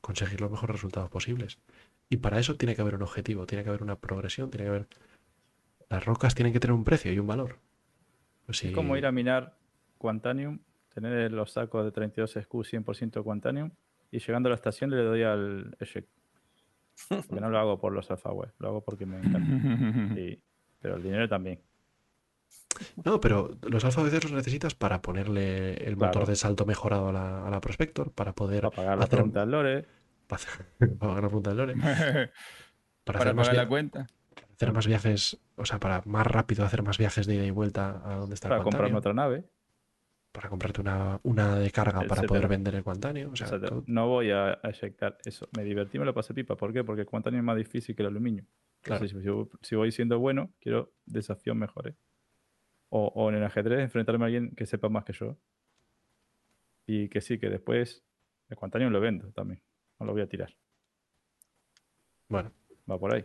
conseguir 0.00 0.40
los 0.40 0.50
mejores 0.50 0.76
resultados 0.76 1.10
posibles. 1.10 1.58
Y 2.08 2.16
para 2.18 2.38
eso 2.38 2.56
tiene 2.56 2.74
que 2.74 2.82
haber 2.82 2.94
un 2.94 3.02
objetivo, 3.02 3.46
tiene 3.46 3.62
que 3.62 3.68
haber 3.70 3.82
una 3.82 3.96
progresión, 3.96 4.50
tiene 4.50 4.64
que 4.64 4.70
haber... 4.70 4.86
Las 5.90 6.04
rocas 6.04 6.34
tienen 6.34 6.52
que 6.52 6.60
tener 6.60 6.74
un 6.74 6.84
precio 6.84 7.12
y 7.12 7.18
un 7.18 7.26
valor. 7.26 7.58
Pues 8.46 8.64
Es 8.64 8.72
como 8.72 8.96
ir 8.96 9.06
a 9.06 9.12
minar 9.12 9.56
Quantanium, 9.98 10.60
tener 10.94 11.30
los 11.32 11.52
sacos 11.52 11.84
de 11.84 11.92
32 11.92 12.30
SQ 12.30 12.52
100% 12.52 13.22
Quantanium 13.22 13.70
y 14.10 14.18
llegando 14.18 14.48
a 14.48 14.50
la 14.50 14.56
estación 14.56 14.90
le 14.90 15.02
doy 15.02 15.22
al 15.22 15.76
eject. 15.80 16.08
Porque 17.08 17.40
no 17.40 17.50
lo 17.50 17.58
hago 17.58 17.78
por 17.80 17.92
los 17.92 18.10
alfaware, 18.10 18.52
lo 18.58 18.68
hago 18.68 18.84
porque 18.84 19.06
me 19.06 19.18
encanta. 19.18 20.18
Y- 20.20 20.40
pero 20.80 20.96
el 20.96 21.02
dinero 21.02 21.28
también. 21.28 21.60
No, 23.04 23.20
pero 23.20 23.56
los 23.62 23.84
alfa 23.84 24.02
veces 24.02 24.24
los 24.24 24.32
necesitas 24.32 24.74
para 24.74 25.00
ponerle 25.00 25.74
el 25.86 25.96
motor 25.96 26.26
de 26.26 26.36
salto 26.36 26.66
mejorado 26.66 27.08
a 27.08 27.12
la, 27.12 27.46
a 27.46 27.50
la 27.50 27.60
Prospector, 27.60 28.10
para 28.12 28.32
poder 28.34 28.62
Para 28.62 28.76
pagar 28.76 28.98
la 28.98 29.04
hacer, 29.04 29.16
pregunta 29.16 29.40
del 29.40 29.50
Lore. 29.50 29.86
para 30.26 30.42
hacer- 30.42 30.66
para 30.78 30.94
pagar 30.98 31.22
la 31.22 31.28
pregunta 31.28 31.50
del 31.50 31.56
Lore, 31.58 31.74
para, 33.04 33.18
Para 33.18 33.30
hacer, 33.42 33.54
la 33.56 33.68
cuenta. 33.68 34.06
hacer 34.54 34.72
más 34.72 34.86
viajes, 34.86 35.38
o 35.56 35.64
sea, 35.64 35.78
para 35.78 36.02
más 36.04 36.26
rápido 36.26 36.64
hacer 36.64 36.82
más 36.82 36.98
viajes 36.98 37.26
de 37.26 37.36
ida 37.36 37.44
y 37.44 37.50
vuelta 37.50 38.02
a 38.04 38.16
donde 38.16 38.34
está 38.34 38.48
el 38.48 38.52
Para 38.52 38.62
comprarme 38.64 38.90
Quantanio, 38.90 38.98
otra 38.98 39.14
nave. 39.14 39.44
Para 40.34 40.48
comprarte 40.48 40.80
una, 40.80 41.20
una 41.22 41.60
de 41.60 41.70
carga 41.70 42.02
para 42.08 42.22
poder 42.24 42.48
vender 42.48 42.74
el 42.74 42.82
Quantanio. 42.82 43.30
O 43.30 43.36
sea, 43.36 43.46
Etcétera. 43.46 43.68
todo- 43.70 43.84
no 43.86 44.08
voy 44.08 44.32
a, 44.32 44.58
eyectar 44.64 45.16
eso. 45.24 45.48
Me 45.56 45.62
divertí, 45.62 45.96
me 45.96 46.04
lo 46.04 46.12
pasé 46.12 46.34
pipa. 46.34 46.56
¿Por 46.56 46.72
qué? 46.72 46.82
Porque 46.82 47.02
el 47.02 47.06
Quantanium 47.06 47.42
es 47.42 47.44
más 47.46 47.56
difícil 47.56 47.94
que 47.94 48.02
el 48.02 48.08
aluminio. 48.08 48.44
Claro. 48.80 49.04
Entonces, 49.04 49.48
si, 49.62 49.76
voy 49.76 49.92
siendo 49.92 50.18
bueno, 50.18 50.52
quiero 50.58 50.92
desafíos 51.06 51.54
mejores. 51.56 51.94
O, 52.88 53.12
o 53.14 53.28
en 53.30 53.36
el 53.36 53.44
ajedrez, 53.44 53.78
enfrentarme 53.78 54.24
a 54.24 54.26
alguien 54.26 54.50
que 54.56 54.66
sepa 54.66 54.88
más 54.88 55.04
que 55.04 55.12
yo. 55.12 55.38
Y 56.84 57.08
que 57.10 57.20
sí, 57.20 57.38
que 57.38 57.48
después 57.48 58.02
el 58.48 58.56
Quantanium 58.56 58.90
lo 58.92 58.98
vendo 59.00 59.30
también. 59.30 59.62
No 60.00 60.06
lo 60.06 60.12
voy 60.14 60.22
a 60.22 60.26
tirar. 60.28 60.52
bueno, 62.28 62.50
Va 62.90 62.98
por 62.98 63.14
ahí. 63.14 63.24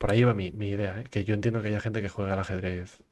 por 0.00 0.10
ahí 0.10 0.24
va 0.24 0.34
mi, 0.34 0.50
mi 0.50 0.70
idea, 0.70 1.00
¿eh? 1.00 1.04
que 1.04 1.24
yo 1.24 1.32
entiendo 1.34 1.62
que 1.62 1.68
haya 1.68 1.78
gente 1.80 2.02
que 2.02 2.08
juega 2.08 2.32
al 2.32 2.40
ajedrez. 2.40 3.04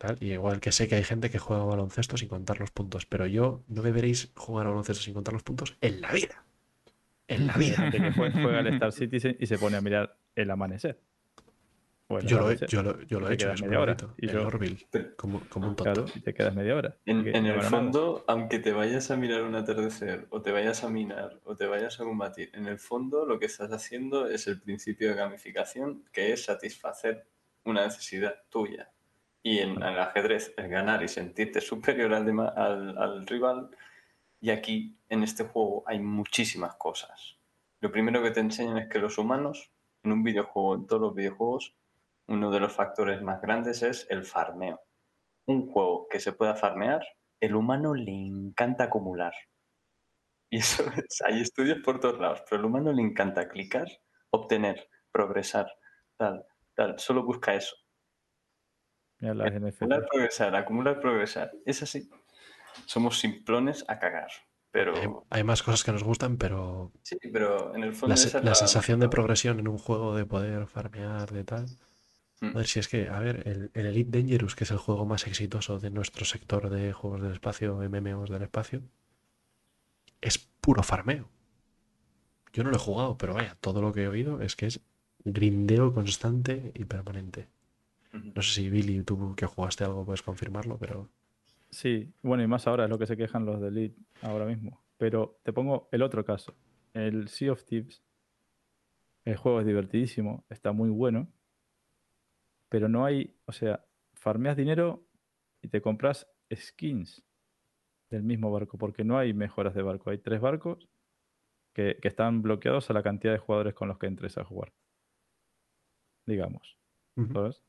Tal, 0.00 0.16
y 0.18 0.32
igual 0.32 0.60
que 0.60 0.72
sé 0.72 0.88
que 0.88 0.94
hay 0.94 1.04
gente 1.04 1.28
que 1.28 1.38
juega 1.38 1.62
baloncesto 1.62 2.16
sin 2.16 2.28
contar 2.30 2.58
los 2.58 2.70
puntos, 2.70 3.04
pero 3.04 3.26
yo 3.26 3.62
no 3.68 3.82
me 3.82 3.92
veréis 3.92 4.32
jugar 4.34 4.66
a 4.66 4.70
baloncesto 4.70 5.02
sin 5.04 5.12
contar 5.12 5.34
los 5.34 5.42
puntos 5.42 5.76
en 5.82 6.00
la 6.00 6.10
vida. 6.10 6.42
En 7.28 7.46
la 7.46 7.52
vida. 7.52 7.90
que 7.90 7.98
jue- 8.00 8.32
juega 8.42 8.60
al 8.60 8.66
Star 8.68 8.92
Citizen 8.92 9.36
y 9.38 9.44
se 9.46 9.58
pone 9.58 9.76
a 9.76 9.82
mirar 9.82 10.16
el 10.34 10.50
amanecer. 10.50 10.98
El 12.08 12.26
Yo 12.26 12.38
lo, 12.38 12.50
he, 12.50 12.54
atardecer. 12.54 12.68
yo, 12.70 12.82
lo, 12.82 13.02
yo 13.02 13.20
lo 13.20 13.26
he 13.26 13.28
Te 13.28 13.34
hecho, 13.34 13.52
es 13.52 13.60
media 13.62 13.78
hora. 13.78 13.96
Y 14.16 14.26
yo- 14.28 14.46
Orville, 14.46 14.86
como, 15.18 15.40
como 15.50 15.68
un 15.68 15.76
tonto. 15.76 15.92
Claro, 16.06 16.06
y 16.14 16.20
te 16.20 16.32
quedas 16.32 16.54
media 16.54 16.74
hora. 16.76 16.96
En, 17.04 17.18
en 17.28 17.44
el 17.44 17.60
fondo, 17.60 18.24
aunque 18.26 18.58
te 18.58 18.72
vayas 18.72 19.10
a 19.10 19.16
mirar 19.18 19.42
un 19.42 19.54
atardecer, 19.54 20.26
o 20.30 20.40
te 20.40 20.50
vayas 20.50 20.82
a 20.82 20.88
minar, 20.88 21.38
o 21.44 21.56
te 21.56 21.66
vayas 21.66 22.00
a 22.00 22.04
combatir, 22.04 22.50
en 22.54 22.66
el 22.66 22.78
fondo 22.78 23.26
lo 23.26 23.38
que 23.38 23.44
estás 23.46 23.70
haciendo 23.70 24.26
es 24.30 24.46
el 24.46 24.60
principio 24.62 25.10
de 25.10 25.14
gamificación, 25.14 26.04
que 26.10 26.32
es 26.32 26.46
satisfacer 26.46 27.26
una 27.64 27.84
necesidad 27.84 28.34
tuya. 28.48 28.90
Y 29.42 29.58
en 29.58 29.82
el 29.82 29.98
ajedrez, 29.98 30.52
el 30.56 30.68
ganar 30.68 31.02
y 31.02 31.08
sentirte 31.08 31.60
superior 31.60 32.12
al, 32.12 32.28
al, 32.56 32.98
al 32.98 33.26
rival. 33.26 33.70
Y 34.40 34.50
aquí, 34.50 34.96
en 35.08 35.22
este 35.22 35.44
juego, 35.44 35.82
hay 35.86 35.98
muchísimas 35.98 36.74
cosas. 36.76 37.38
Lo 37.80 37.90
primero 37.90 38.22
que 38.22 38.30
te 38.30 38.40
enseñan 38.40 38.78
es 38.78 38.88
que 38.88 38.98
los 38.98 39.18
humanos, 39.18 39.70
en 40.02 40.12
un 40.12 40.22
videojuego, 40.22 40.74
en 40.74 40.86
todos 40.86 41.02
los 41.02 41.14
videojuegos, 41.14 41.74
uno 42.26 42.50
de 42.50 42.60
los 42.60 42.72
factores 42.72 43.22
más 43.22 43.40
grandes 43.40 43.82
es 43.82 44.06
el 44.10 44.24
farmeo 44.24 44.80
un 45.50 45.70
juego 45.70 46.06
que 46.08 46.20
se 46.20 46.32
pueda 46.32 46.54
farmear, 46.54 47.02
el 47.40 47.54
humano 47.54 47.94
le 47.94 48.12
encanta 48.12 48.84
acumular. 48.84 49.32
Y 50.50 50.58
eso 50.58 50.84
es, 50.96 51.22
hay 51.22 51.40
estudios 51.40 51.78
por 51.84 52.00
todos 52.00 52.20
lados, 52.20 52.42
pero 52.48 52.60
al 52.60 52.66
humano 52.66 52.92
le 52.92 53.02
encanta 53.02 53.48
clicar, 53.48 53.88
obtener, 54.30 54.88
progresar, 55.12 55.70
tal, 56.16 56.44
tal, 56.74 56.98
solo 56.98 57.24
busca 57.24 57.54
eso. 57.54 57.76
Mira 59.20 59.34
las 59.34 59.52
NFT. 59.52 59.82
Acumular, 59.82 60.06
progresar, 60.10 60.56
acumular, 60.56 61.00
progresar. 61.00 61.52
Es 61.66 61.82
así. 61.82 62.08
Somos 62.86 63.18
simplones 63.18 63.84
a 63.88 63.98
cagar. 63.98 64.30
Pero 64.72 64.94
Hay, 64.96 65.08
hay 65.40 65.44
más 65.44 65.62
cosas 65.64 65.82
que 65.82 65.90
nos 65.90 66.04
gustan, 66.04 66.36
pero 66.36 66.92
sí, 67.02 67.16
pero 67.32 67.74
en 67.74 67.82
el 67.82 67.92
fondo 67.92 68.08
la, 68.10 68.14
esa 68.14 68.28
se- 68.28 68.38
es 68.38 68.44
la 68.44 68.50
la- 68.50 68.54
sensación 68.54 69.00
de 69.00 69.08
progresión 69.08 69.58
en 69.58 69.66
un 69.66 69.78
juego, 69.78 70.14
de 70.14 70.24
poder 70.26 70.66
farmear, 70.68 71.30
de 71.32 71.42
tal. 71.42 71.66
Mm. 72.40 72.46
A 72.46 72.52
ver 72.52 72.66
si 72.68 72.78
es 72.78 72.86
que, 72.88 73.08
a 73.08 73.18
ver, 73.18 73.46
el, 73.48 73.70
el 73.74 73.86
Elite 73.86 74.16
Dangerous, 74.18 74.54
que 74.54 74.62
es 74.64 74.70
el 74.70 74.78
juego 74.78 75.04
más 75.06 75.26
exitoso 75.26 75.80
de 75.80 75.90
nuestro 75.90 76.24
sector 76.24 76.70
de 76.70 76.92
juegos 76.92 77.20
del 77.20 77.32
espacio, 77.32 77.76
MMOs 77.82 78.30
del 78.30 78.42
espacio, 78.42 78.82
es 80.20 80.38
puro 80.38 80.82
farmeo. 80.84 81.28
Yo 82.52 82.62
no 82.64 82.70
lo 82.70 82.76
he 82.76 82.80
jugado, 82.80 83.18
pero 83.18 83.34
vaya, 83.34 83.56
todo 83.60 83.82
lo 83.82 83.92
que 83.92 84.04
he 84.04 84.08
oído 84.08 84.40
es 84.40 84.54
que 84.56 84.66
es 84.66 84.80
grindeo 85.24 85.92
constante 85.92 86.72
y 86.74 86.84
permanente. 86.84 87.48
No 88.12 88.42
sé 88.42 88.52
si 88.52 88.70
Billy, 88.70 89.02
tú 89.02 89.34
que 89.36 89.46
jugaste 89.46 89.84
algo, 89.84 90.04
puedes 90.04 90.22
confirmarlo, 90.22 90.76
pero 90.78 91.08
Sí, 91.70 92.12
bueno, 92.22 92.42
y 92.42 92.48
más 92.48 92.66
ahora 92.66 92.84
es 92.84 92.90
lo 92.90 92.98
que 92.98 93.06
se 93.06 93.16
quejan 93.16 93.46
los 93.46 93.60
de 93.60 93.68
Elite 93.68 93.96
ahora 94.22 94.44
mismo. 94.44 94.82
Pero 94.98 95.38
te 95.44 95.52
pongo 95.52 95.88
el 95.92 96.02
otro 96.02 96.24
caso. 96.24 96.54
El 96.92 97.28
Sea 97.28 97.52
of 97.52 97.64
Thieves. 97.64 98.02
El 99.24 99.36
juego 99.36 99.60
es 99.60 99.66
divertidísimo, 99.66 100.44
está 100.50 100.72
muy 100.72 100.90
bueno. 100.90 101.28
Pero 102.68 102.88
no 102.88 103.04
hay, 103.04 103.34
o 103.46 103.52
sea, 103.52 103.84
farmeas 104.14 104.56
dinero 104.56 105.04
y 105.62 105.68
te 105.68 105.80
compras 105.80 106.28
skins 106.52 107.22
del 108.10 108.24
mismo 108.24 108.50
barco, 108.50 108.76
porque 108.76 109.04
no 109.04 109.18
hay 109.18 109.32
mejoras 109.32 109.74
de 109.74 109.82
barco. 109.82 110.10
Hay 110.10 110.18
tres 110.18 110.40
barcos 110.40 110.88
que, 111.72 111.98
que 112.02 112.08
están 112.08 112.42
bloqueados 112.42 112.90
a 112.90 112.94
la 112.94 113.02
cantidad 113.02 113.32
de 113.32 113.38
jugadores 113.38 113.74
con 113.74 113.86
los 113.86 113.98
que 113.98 114.06
entres 114.06 114.36
a 114.38 114.44
jugar. 114.44 114.72
Digamos. 116.26 116.76
Ujú. 117.16 117.32
¿Sabes? 117.32 117.62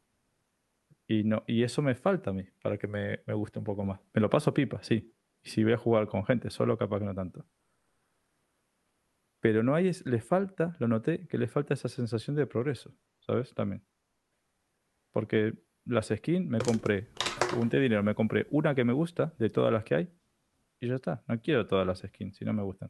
Y, 1.11 1.25
no, 1.25 1.43
y 1.45 1.63
eso 1.63 1.81
me 1.81 1.93
falta 1.93 2.29
a 2.29 2.33
mí 2.33 2.45
para 2.61 2.77
que 2.77 2.87
me, 2.87 3.19
me 3.27 3.33
guste 3.33 3.59
un 3.59 3.65
poco 3.65 3.83
más. 3.83 3.99
Me 4.13 4.21
lo 4.21 4.29
paso 4.29 4.53
pipa, 4.53 4.81
sí. 4.81 5.13
Y 5.43 5.49
si 5.49 5.61
voy 5.61 5.73
a 5.73 5.77
jugar 5.77 6.07
con 6.07 6.23
gente, 6.25 6.49
solo 6.49 6.77
capaz 6.77 6.99
que 6.99 7.05
no 7.05 7.13
tanto. 7.13 7.45
Pero 9.41 9.61
no 9.61 9.75
hay, 9.75 9.89
es- 9.89 10.05
le 10.05 10.21
falta, 10.21 10.77
lo 10.79 10.87
noté, 10.87 11.27
que 11.27 11.37
le 11.37 11.47
falta 11.49 11.73
esa 11.73 11.89
sensación 11.89 12.37
de 12.37 12.45
progreso, 12.47 12.95
¿sabes? 13.19 13.53
También. 13.53 13.83
Porque 15.11 15.53
las 15.83 16.07
skins 16.07 16.47
me 16.47 16.59
compré, 16.59 17.09
junté 17.53 17.79
dinero, 17.81 18.03
me 18.03 18.15
compré 18.15 18.47
una 18.49 18.73
que 18.73 18.85
me 18.85 18.93
gusta 18.93 19.33
de 19.37 19.49
todas 19.49 19.73
las 19.73 19.83
que 19.83 19.95
hay 19.95 20.13
y 20.79 20.87
ya 20.87 20.95
está. 20.95 21.23
No 21.27 21.41
quiero 21.41 21.67
todas 21.67 21.85
las 21.85 21.99
skins 22.07 22.37
si 22.37 22.45
no 22.45 22.53
me 22.53 22.63
gustan. 22.63 22.89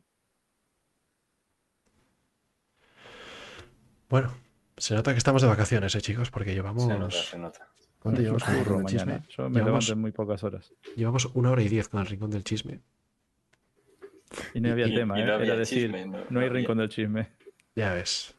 bueno, 4.10 4.32
se 4.78 4.94
nota 4.94 5.12
que 5.14 5.18
estamos 5.18 5.42
de 5.42 5.48
vacaciones, 5.48 5.96
¿eh, 5.96 6.02
chicos? 6.02 6.30
Porque 6.30 6.54
llevamos... 6.54 6.84
Se 6.86 7.00
nota, 7.00 7.10
se 7.16 7.38
nota. 7.40 7.68
¿Cuánto 8.02 8.22
llevamos 8.22 8.44
con 8.44 8.54
el 8.56 8.60
rincón 8.66 8.84
del 8.84 8.98
chisme? 8.98 9.22
Yo 9.30 9.50
me 9.50 9.60
Llevamos, 9.60 9.66
levanto 9.66 9.94
en 9.94 10.00
muy 10.02 10.12
pocas 10.12 10.44
horas. 10.44 10.74
llevamos 10.96 11.26
una 11.34 11.52
hora 11.52 11.62
y 11.62 11.70
diez 11.70 11.88
con 11.88 12.00
el 12.02 12.08
rincón 12.08 12.32
del 12.32 12.44
chisme. 12.44 12.80
Y 14.54 14.62
no 14.62 14.72
había 14.72 14.88
Y- 14.88 14.96
tema, 14.96 15.20
y 15.20 15.22
¿eh? 15.22 15.26
no 15.26 15.34
había 15.34 15.46
Era 15.48 15.56
decir, 15.58 15.84
chisme, 15.84 16.06
no- 16.08 16.18
hay 16.18 16.36
había. 16.36 16.50
rincón 16.50 16.78
del 16.80 16.90
chisme. 16.90 17.30
Ya 17.76 17.94
ves. 17.94 18.36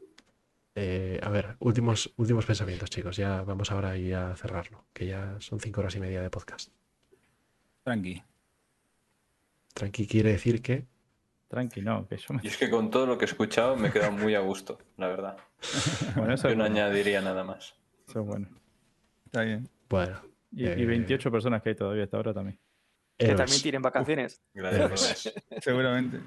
Eh, 0.74 1.20
a 1.22 1.28
ver, 1.28 1.56
últimos, 1.60 2.12
últimos 2.16 2.46
pensamientos, 2.46 2.88
chicos. 2.90 3.16
Ya 3.16 3.42
vamos 3.42 3.70
ahora 3.70 3.90
ahí 3.90 4.12
a 4.12 4.34
cerrarlo, 4.36 4.84
que 4.92 5.06
ya 5.06 5.36
son 5.38 5.60
cinco 5.60 5.80
horas 5.80 5.94
y 5.96 6.00
media 6.00 6.22
de 6.22 6.30
podcast. 6.30 6.70
Tranqui. 7.84 8.22
Tranqui 9.74 10.06
quiere 10.06 10.32
decir 10.32 10.60
que 10.62 10.86
Tranqui, 11.48 11.82
no, 11.82 12.06
que 12.08 12.16
yo 12.16 12.34
me... 12.34 12.40
Y 12.42 12.46
es 12.46 12.56
que 12.56 12.70
con 12.70 12.90
todo 12.90 13.04
lo 13.04 13.18
que 13.18 13.26
he 13.26 13.28
escuchado 13.28 13.76
me 13.76 13.88
he 13.88 13.92
quedado 13.92 14.12
muy 14.12 14.34
a 14.34 14.40
gusto, 14.40 14.78
la 14.96 15.08
verdad. 15.08 15.36
Bueno, 16.16 16.32
eso 16.34 16.48
Yo 16.48 16.56
no 16.56 16.62
bueno. 16.64 16.74
añadiría 16.80 17.20
nada 17.20 17.44
más. 17.44 17.74
Eso 18.08 18.20
es 18.20 18.26
bueno. 18.26 18.48
Está 19.32 19.44
bien. 19.44 19.62
Y, 19.64 19.64
y 19.64 19.88
Bueno, 19.88 20.20
eh, 20.58 20.84
28 20.84 21.30
personas 21.32 21.62
que 21.62 21.70
hay 21.70 21.74
todavía 21.74 22.04
hasta 22.04 22.18
ahora 22.18 22.34
también. 22.34 22.58
Que 23.16 23.24
Héroes. 23.26 23.38
también 23.38 23.62
tienen 23.62 23.80
vacaciones. 23.82 24.42
Gracias. 24.52 25.32
Seguramente. 25.62 26.20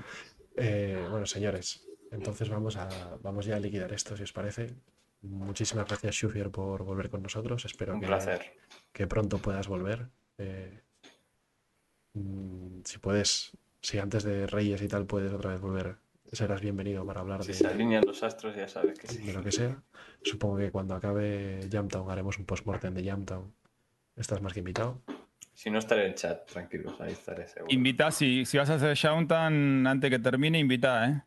Eh, 0.55 1.05
bueno, 1.11 1.27
señores, 1.27 1.88
entonces 2.09 2.49
vamos 2.49 2.77
a 2.77 2.88
vamos 3.21 3.45
ya 3.45 3.57
a 3.57 3.59
liquidar 3.59 3.93
esto, 3.93 4.17
si 4.17 4.23
os 4.23 4.33
parece. 4.33 4.73
Muchísimas 5.21 5.88
gracias, 5.88 6.15
Shufier, 6.15 6.49
por 6.49 6.83
volver 6.83 7.11
con 7.11 7.21
nosotros. 7.21 7.63
Espero 7.65 7.93
Un 7.93 7.99
que, 8.01 8.07
placer. 8.07 8.53
que 8.91 9.05
pronto 9.05 9.38
puedas 9.38 9.67
volver. 9.67 10.07
Eh, 10.39 10.81
mm, 12.13 12.81
si 12.85 12.97
puedes, 12.97 13.51
si 13.81 13.99
antes 13.99 14.23
de 14.23 14.47
Reyes 14.47 14.81
y 14.81 14.88
tal 14.88 15.05
puedes 15.05 15.31
otra 15.31 15.51
vez 15.51 15.61
volver, 15.61 15.97
serás 16.31 16.61
bienvenido 16.61 17.06
para 17.06 17.22
hablar 17.22 17.41
Si 17.43 17.49
de, 17.49 17.53
se 17.58 17.67
alinean 17.67 18.03
los 18.06 18.24
astros, 18.24 18.56
ya 18.56 18.67
sabes 18.67 18.97
que 18.99 19.08
sí. 19.08 19.24
de 19.24 19.33
lo 19.33 19.43
que 19.43 19.51
sea. 19.51 19.81
Supongo 20.24 20.58
que 20.58 20.72
cuando 20.72 20.95
acabe 20.95 21.67
Jamtown 21.72 22.09
haremos 22.09 22.38
un 22.40 22.45
postmortem 22.45 22.93
de 22.93 23.03
Jamtown. 23.06 23.53
Estás 24.15 24.41
más 24.41 24.53
que 24.53 24.59
invitado. 24.59 25.01
Si 25.53 25.69
no 25.69 25.79
estaré 25.79 26.08
en 26.08 26.15
chat, 26.15 26.45
tranquilos, 26.49 26.99
ahí 26.99 27.13
estaré 27.13 27.47
seguro. 27.47 27.74
Invita, 27.74 28.11
si, 28.11 28.45
si 28.45 28.58
vas 28.58 28.69
a 28.69 28.75
hacer 28.75 28.95
Shountan 28.95 29.88
antes 29.88 30.09
que 30.09 30.19
termine, 30.19 30.59
invita, 30.59 31.08
¿eh? 31.09 31.22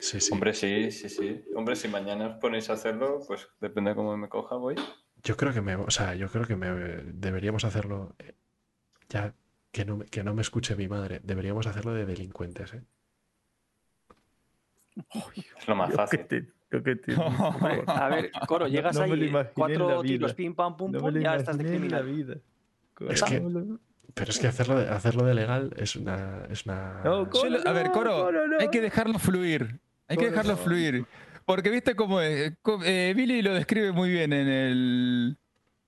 Sí, 0.00 0.20
sí. 0.20 0.32
Hombre, 0.32 0.54
sí, 0.54 0.90
sí, 0.90 1.08
sí. 1.08 1.44
Hombre, 1.54 1.76
si 1.76 1.88
mañana 1.88 2.26
os 2.26 2.34
ponéis 2.36 2.68
a 2.70 2.74
hacerlo, 2.74 3.20
pues 3.26 3.48
depende 3.60 3.90
de 3.90 3.96
cómo 3.96 4.16
me 4.16 4.28
coja, 4.28 4.56
voy. 4.56 4.74
Yo 5.22 5.36
creo 5.36 5.52
que 5.54 5.60
me, 5.62 5.76
o 5.76 5.90
sea, 5.90 6.14
yo 6.14 6.28
creo 6.28 6.46
que 6.46 6.56
me 6.56 6.68
deberíamos 7.12 7.64
hacerlo 7.64 8.14
eh, 8.18 8.34
ya 9.08 9.34
que 9.72 9.84
no, 9.84 9.96
me- 9.98 10.06
que 10.06 10.22
no 10.24 10.34
me 10.34 10.42
escuche 10.42 10.74
mi 10.76 10.88
madre. 10.88 11.20
Deberíamos 11.22 11.66
hacerlo 11.66 11.94
de 11.94 12.04
delincuentes, 12.06 12.74
¿eh? 12.74 12.82
Es 15.58 15.68
lo 15.68 15.74
más 15.76 15.92
fácil. 15.94 16.20
que 16.20 16.24
te- 16.24 16.52
yo 16.70 16.82
que 16.82 16.96
te- 16.96 17.14
Hombre, 17.16 17.82
a 17.86 18.08
ver, 18.08 18.30
Coro, 18.46 18.66
llegas 18.68 18.96
No 18.96 19.06
lo 19.06 19.14
ahí, 19.14 19.32
cuatro 19.54 20.02
tiros, 20.02 20.34
pim, 20.34 20.54
pam, 20.54 20.76
pum, 20.76 20.90
No 20.92 20.98
pum, 21.00 21.18
ya 21.18 21.36
estás 21.36 21.56
de 21.58 21.64
criminal. 21.64 22.04
vida. 22.04 22.34
Es 23.08 23.22
que- 23.22 23.40
No 23.40 23.48
lo- 23.48 23.78
Pero 24.14 24.30
es 24.30 24.38
que 24.38 24.46
hacerlo 24.46 24.78
de, 24.78 24.88
hacerlo 24.88 25.24
de 25.24 25.34
legal 25.34 25.72
es 25.76 25.96
una, 25.96 26.44
es 26.48 26.64
una... 26.66 27.00
No, 27.04 27.28
a 27.66 27.72
ver, 27.72 27.86
no, 27.86 27.92
Coro, 27.92 28.22
Coro, 28.24 28.46
no. 28.48 28.58
hay 28.60 28.68
que 28.68 28.80
dejarlo 28.80 29.18
fluir. 29.18 29.80
Hay 30.06 30.16
que 30.16 30.26
dejarlo 30.30 30.52
no. 30.52 30.58
fluir. 30.58 31.04
Porque 31.44 31.68
viste 31.70 31.94
cómo 31.96 32.20
es. 32.20 32.54
Co- 32.62 32.80
eh, 32.84 33.12
Billy 33.16 33.42
lo 33.42 33.52
describe 33.54 33.92
muy 33.92 34.10
bien 34.10 34.32
en 34.32 34.48
el. 34.48 35.38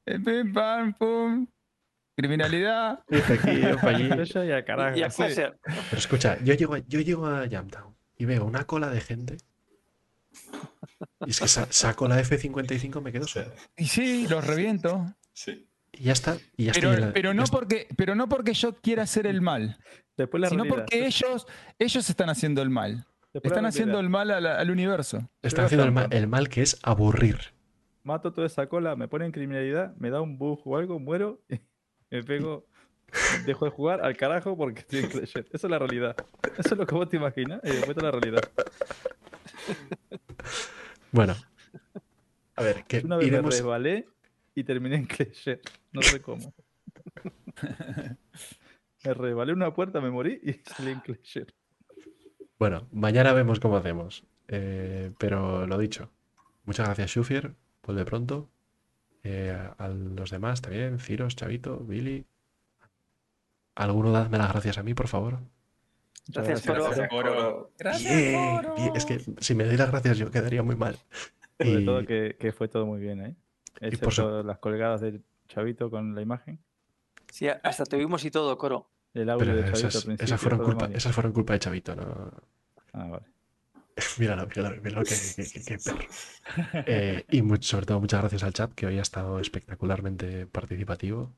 el 0.06 0.22
pim, 0.22 0.52
pam, 0.52 0.92
pum. 0.94 1.46
Criminalidad. 2.16 3.04
Aquí, 3.08 3.60
yo 3.62 3.76
pa' 3.78 3.90
allí. 3.90 4.10
Eso 4.20 4.44
ya 4.44 4.64
carajo. 4.64 4.98
Y 4.98 5.02
a 5.02 5.10
sí. 5.10 5.22
ser. 5.30 5.58
Pero 5.64 5.96
escucha, 5.98 6.38
yo 6.42 6.54
llego, 6.54 6.74
a- 6.74 6.78
yo 6.86 7.00
llego 7.00 7.26
a 7.26 7.48
Jamtown 7.48 7.95
y 8.16 8.24
veo 8.24 8.44
una 8.44 8.64
cola 8.66 8.90
de 8.90 9.00
gente. 9.00 9.36
Y 11.26 11.30
es 11.30 11.40
que 11.40 11.48
sa- 11.48 11.70
saco 11.70 12.08
la 12.08 12.20
F-55 12.20 13.00
me 13.02 13.12
quedo 13.12 13.26
solo. 13.26 13.50
Y 13.76 13.86
sí, 13.86 14.26
los 14.28 14.46
reviento. 14.46 15.06
Sí. 15.32 15.68
Y 15.92 16.04
ya 16.04 16.12
está. 16.12 16.36
Y 16.56 16.64
ya 16.66 16.72
Pero, 16.72 16.90
estoy 16.90 17.02
en 17.02 17.08
la- 17.08 17.12
pero, 17.14 17.34
no 17.34 17.44
porque, 17.44 17.88
pero 17.96 18.14
no 18.14 18.28
porque 18.28 18.52
yo 18.54 18.74
quiera 18.76 19.02
hacer 19.04 19.26
el 19.26 19.40
mal, 19.40 19.78
Después 20.16 20.40
la 20.40 20.48
sino 20.50 20.64
realidad. 20.64 20.84
porque 20.84 21.06
ellos, 21.06 21.46
ellos 21.78 22.08
están 22.10 22.28
haciendo 22.30 22.62
el 22.62 22.70
mal. 22.70 23.06
Después 23.32 23.52
Están 23.52 23.66
haciendo 23.66 24.00
el 24.00 24.08
mal 24.08 24.28
la- 24.28 24.58
al 24.58 24.70
universo. 24.70 25.28
Están 25.42 25.66
haciendo 25.66 25.84
el 25.84 25.92
mal, 25.92 26.08
el 26.10 26.26
mal 26.26 26.48
que 26.48 26.62
es 26.62 26.78
aburrir. 26.82 27.38
Mato 28.02 28.32
toda 28.32 28.46
esa 28.46 28.68
cola, 28.68 28.94
me 28.96 29.08
pone 29.08 29.26
en 29.26 29.32
criminalidad, 29.32 29.94
me 29.96 30.10
da 30.10 30.20
un 30.20 30.38
bug 30.38 30.60
o 30.64 30.76
algo, 30.76 30.98
muero, 30.98 31.40
y 31.50 31.60
me 32.10 32.22
pego, 32.22 32.66
dejo 33.44 33.64
de 33.64 33.70
jugar 33.70 34.04
al 34.04 34.16
carajo 34.16 34.56
porque 34.56 34.80
estoy 34.80 35.00
en 35.00 35.08
Clash. 35.08 35.36
Esa 35.52 35.66
es 35.66 35.70
la 35.70 35.78
realidad. 35.78 36.16
Eso 36.58 36.74
es 36.74 36.78
lo 36.78 36.86
que 36.86 36.94
vos 36.94 37.08
te 37.08 37.16
imaginas 37.16 37.60
y 37.64 37.68
después 37.68 37.90
está 37.90 38.02
la 38.02 38.10
realidad. 38.10 38.42
Bueno. 41.12 41.34
A 42.56 42.62
ver, 42.62 42.84
que 42.84 43.00
Una 43.00 43.16
vez 43.16 43.26
iremos... 43.26 43.54
me 43.54 43.56
resbalé 43.56 44.08
y 44.54 44.64
terminé 44.64 44.96
en 44.96 45.06
Clash. 45.06 45.48
No 45.92 46.02
sé 46.02 46.20
cómo. 46.20 46.52
me 49.04 49.14
resbalé 49.14 49.52
en 49.52 49.56
una 49.58 49.72
puerta, 49.74 50.00
me 50.00 50.10
morí 50.10 50.40
y 50.42 50.52
salí 50.70 50.92
en 50.92 51.00
Clash. 51.00 51.38
Bueno, 52.58 52.88
mañana 52.92 53.32
vemos 53.32 53.60
cómo 53.60 53.76
hacemos. 53.76 54.24
Eh, 54.48 55.12
pero 55.18 55.66
lo 55.66 55.78
dicho, 55.78 56.10
muchas 56.64 56.86
gracias, 56.86 57.10
Shufier. 57.10 57.54
Vuelve 57.82 58.04
pronto. 58.04 58.48
Eh, 59.22 59.50
a, 59.50 59.72
a 59.84 59.88
los 59.88 60.30
demás 60.30 60.62
también, 60.62 60.98
Ciros, 60.98 61.34
Chavito, 61.34 61.78
Billy. 61.80 62.24
¿Alguno 63.76 64.10
dadme 64.10 64.38
las 64.38 64.50
gracias 64.52 64.78
a 64.78 64.82
mí, 64.82 64.94
por 64.94 65.06
favor? 65.08 65.38
Gracias, 66.28 66.64
Gracias, 66.66 67.08
Coro. 67.08 67.70
Gracias, 67.78 68.34
Coro. 68.34 68.74
Es 68.96 69.04
que 69.04 69.20
si 69.38 69.54
me 69.54 69.64
doy 69.64 69.76
las 69.76 69.90
gracias 69.92 70.18
yo 70.18 70.30
quedaría 70.30 70.62
muy 70.64 70.74
mal. 70.74 70.98
Sobre 71.60 71.80
Y- 71.82 71.84
todo 71.86 72.04
que, 72.04 72.36
que 72.38 72.52
fue 72.52 72.66
todo 72.68 72.84
muy 72.86 73.00
bien, 73.00 73.20
¿eh? 73.24 73.34
y 73.80 73.96
por 73.96 74.12
su- 74.12 74.22
Excepto 74.22 74.42
las 74.42 74.58
colgadas 74.58 75.00
del 75.02 75.22
chavito 75.48 75.88
con 75.90 76.14
la 76.14 76.20
imagen. 76.22 76.58
Sí, 77.30 77.46
hasta 77.48 77.84
te 77.84 77.96
vimos 77.96 78.24
y 78.24 78.30
todo, 78.30 78.56
Coro. 78.58 78.90
El 79.14 79.30
audio 79.30 79.46
pero 79.46 79.56
de 79.56 79.62
chavito 79.62 79.78
esas, 79.88 79.96
al 79.96 80.02
principio. 80.02 80.24
esas 80.24 80.40
fueron 80.40 80.58
culpa, 80.64 80.90
esas 80.92 81.14
fueron 81.14 81.32
culpa 81.32 81.52
de 81.54 81.58
Chavito, 81.60 81.94
¿no? 81.96 82.30
Ah, 82.92 83.06
vale. 83.08 83.26
Míralo, 84.18 84.46
míralo, 84.46 84.82
míralo, 84.82 85.04
qué, 85.04 85.14
qué- 85.36 85.44
qué- 85.50 85.62
qué 85.64 85.78
perro. 85.78 86.84
Eh, 86.86 87.24
y 87.30 87.42
sobre 87.60 87.86
todo 87.86 88.00
muchas 88.00 88.20
gracias 88.20 88.42
al 88.42 88.52
chat, 88.52 88.72
que 88.74 88.86
hoy 88.86 88.98
ha 88.98 89.02
estado 89.02 89.38
espectacularmente 89.40 90.46
participativo. 90.46 91.32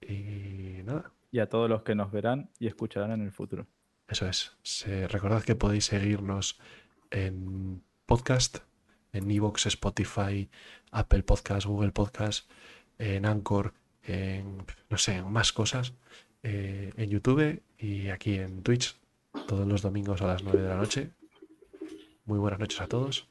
Y 0.00 0.82
nada, 0.84 1.12
Y 1.36 1.38
a 1.38 1.50
todos 1.50 1.68
los 1.68 1.82
que 1.82 1.94
nos 1.94 2.10
verán 2.10 2.48
y 2.58 2.66
escucharán 2.66 3.12
en 3.12 3.20
el 3.20 3.30
futuro. 3.30 3.66
eso 4.08 4.26
es. 4.26 4.56
Se- 4.62 5.06
recordad 5.06 5.42
que 5.44 5.54
podéis 5.54 5.84
seguirnos 5.84 6.58
en 7.10 7.82
podcast, 8.06 8.60
en 9.12 9.30
Evox, 9.30 9.66
Spotify, 9.66 10.48
Apple 10.92 11.22
Podcast, 11.24 11.66
Google 11.66 11.92
Podcast, 11.92 12.50
en 12.96 13.26
Anchor, 13.26 13.74
en 14.04 14.64
no 14.88 14.96
sé, 14.96 15.16
en 15.16 15.30
más 15.30 15.52
cosas, 15.52 15.92
eh, 16.42 16.94
en 16.96 17.10
YouTube 17.10 17.62
y 17.78 18.08
aquí 18.08 18.36
en 18.38 18.62
Twitch, 18.62 18.96
todos 19.46 19.68
los 19.68 19.82
domingos 19.82 20.22
a 20.22 20.28
las 20.28 20.42
9 20.42 20.62
de 20.62 20.68
la 20.70 20.76
noche. 20.76 21.10
Muy 22.24 22.38
buenas 22.38 22.60
noches 22.60 22.80
a 22.80 22.86
todos. 22.88 23.28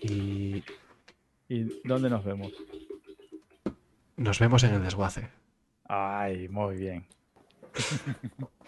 Y 0.00 0.64
¿Y 1.50 1.64
dónde 1.84 2.08
nos 2.08 2.24
vemos? 2.24 2.50
Nos 4.16 4.38
vemos 4.38 4.64
en 4.64 4.72
el 4.72 4.82
desguace. 4.82 5.28
Ay, 5.84 6.48
muy 6.48 6.76
bien. 6.76 7.06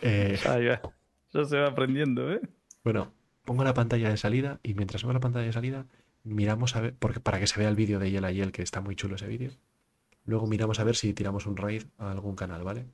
Eh, 0.02 0.38
Ya, 1.32 1.44
se 1.44 1.56
va 1.58 1.68
aprendiendo, 1.68 2.32
¿eh? 2.32 2.40
bueno, 2.84 3.12
pongo 3.44 3.64
la 3.64 3.74
pantalla 3.74 4.08
de 4.10 4.16
salida 4.16 4.60
y 4.62 4.74
mientras 4.74 5.02
veo 5.02 5.12
la 5.12 5.20
pantalla 5.20 5.46
de 5.46 5.52
salida, 5.52 5.86
miramos 6.24 6.76
a 6.76 6.80
ver, 6.80 6.94
porque 6.98 7.20
para 7.20 7.38
que 7.38 7.46
se 7.46 7.58
vea 7.58 7.68
el 7.68 7.76
vídeo 7.76 7.98
de 7.98 8.10
Yela 8.10 8.30
y 8.32 8.40
él, 8.40 8.52
que 8.52 8.62
está 8.62 8.80
muy 8.80 8.94
chulo 8.96 9.16
ese 9.16 9.26
vídeo. 9.26 9.50
Luego 10.24 10.46
miramos 10.46 10.78
a 10.80 10.84
ver 10.84 10.94
si 10.96 11.14
tiramos 11.14 11.46
un 11.46 11.56
raid 11.56 11.84
a 11.98 12.10
algún 12.10 12.36
canal, 12.36 12.62
¿vale? 12.62 12.86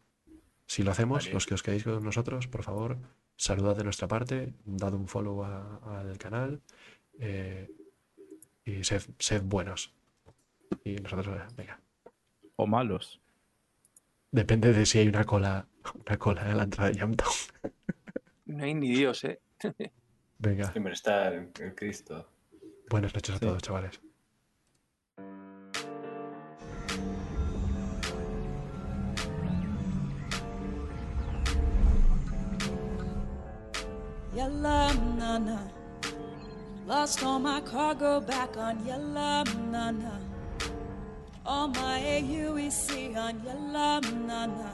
Si 0.66 0.82
lo 0.82 0.90
hacemos, 0.92 1.24
Vale. 1.24 1.34
los 1.34 1.46
que 1.46 1.54
os 1.54 1.62
quedéis 1.62 1.84
con 1.84 2.02
nosotros, 2.02 2.46
por 2.48 2.62
favor, 2.62 2.98
saludad 3.36 3.76
de 3.76 3.84
nuestra 3.84 4.08
parte, 4.08 4.54
dad 4.64 4.94
un 4.94 5.08
follow 5.08 5.44
a- 5.44 6.00
al 6.00 6.16
canal 6.18 6.60
eh, 7.18 7.70
y 8.64 8.82
sed, 8.84 9.02
sed 9.18 9.42
buenos. 9.42 9.92
Y 10.84 10.94
nosotros, 10.96 11.26
venga. 11.56 11.80
O 12.56 12.66
malos. 12.66 13.20
Depende 14.34 14.72
de 14.72 14.84
si 14.84 14.98
hay 14.98 15.06
una 15.06 15.22
cola, 15.24 15.68
una 16.06 16.16
cola 16.18 16.50
en 16.50 16.56
la 16.56 16.64
entrada 16.64 16.90
de 16.90 16.98
Jamtown. 16.98 17.32
No 18.46 18.64
hay 18.64 18.74
ni 18.74 18.88
Dios, 18.88 19.22
¿eh? 19.22 19.40
Venga, 20.38 20.72
Siempre 20.72 20.92
está 20.92 21.28
el, 21.28 21.52
el 21.60 21.74
Cristo. 21.76 22.28
buenas 22.90 23.14
noches 23.14 23.36
a 23.36 23.38
Sí. 23.38 23.44
todos, 23.46 23.62
chavales. 23.62 24.00
Yalla 34.34 34.92
nana. 35.16 35.70
Lost 36.86 37.22
all 37.24 37.38
my 37.38 37.60
cargo 37.60 38.20
back 38.20 38.56
on 38.56 38.84
Yalla 38.84 39.44
nana. 39.70 40.20
All 41.46 41.68
my 41.68 42.00
AUEC 42.00 43.16
on 43.16 43.42
Yalla 43.44 44.00
nana. 44.00 44.72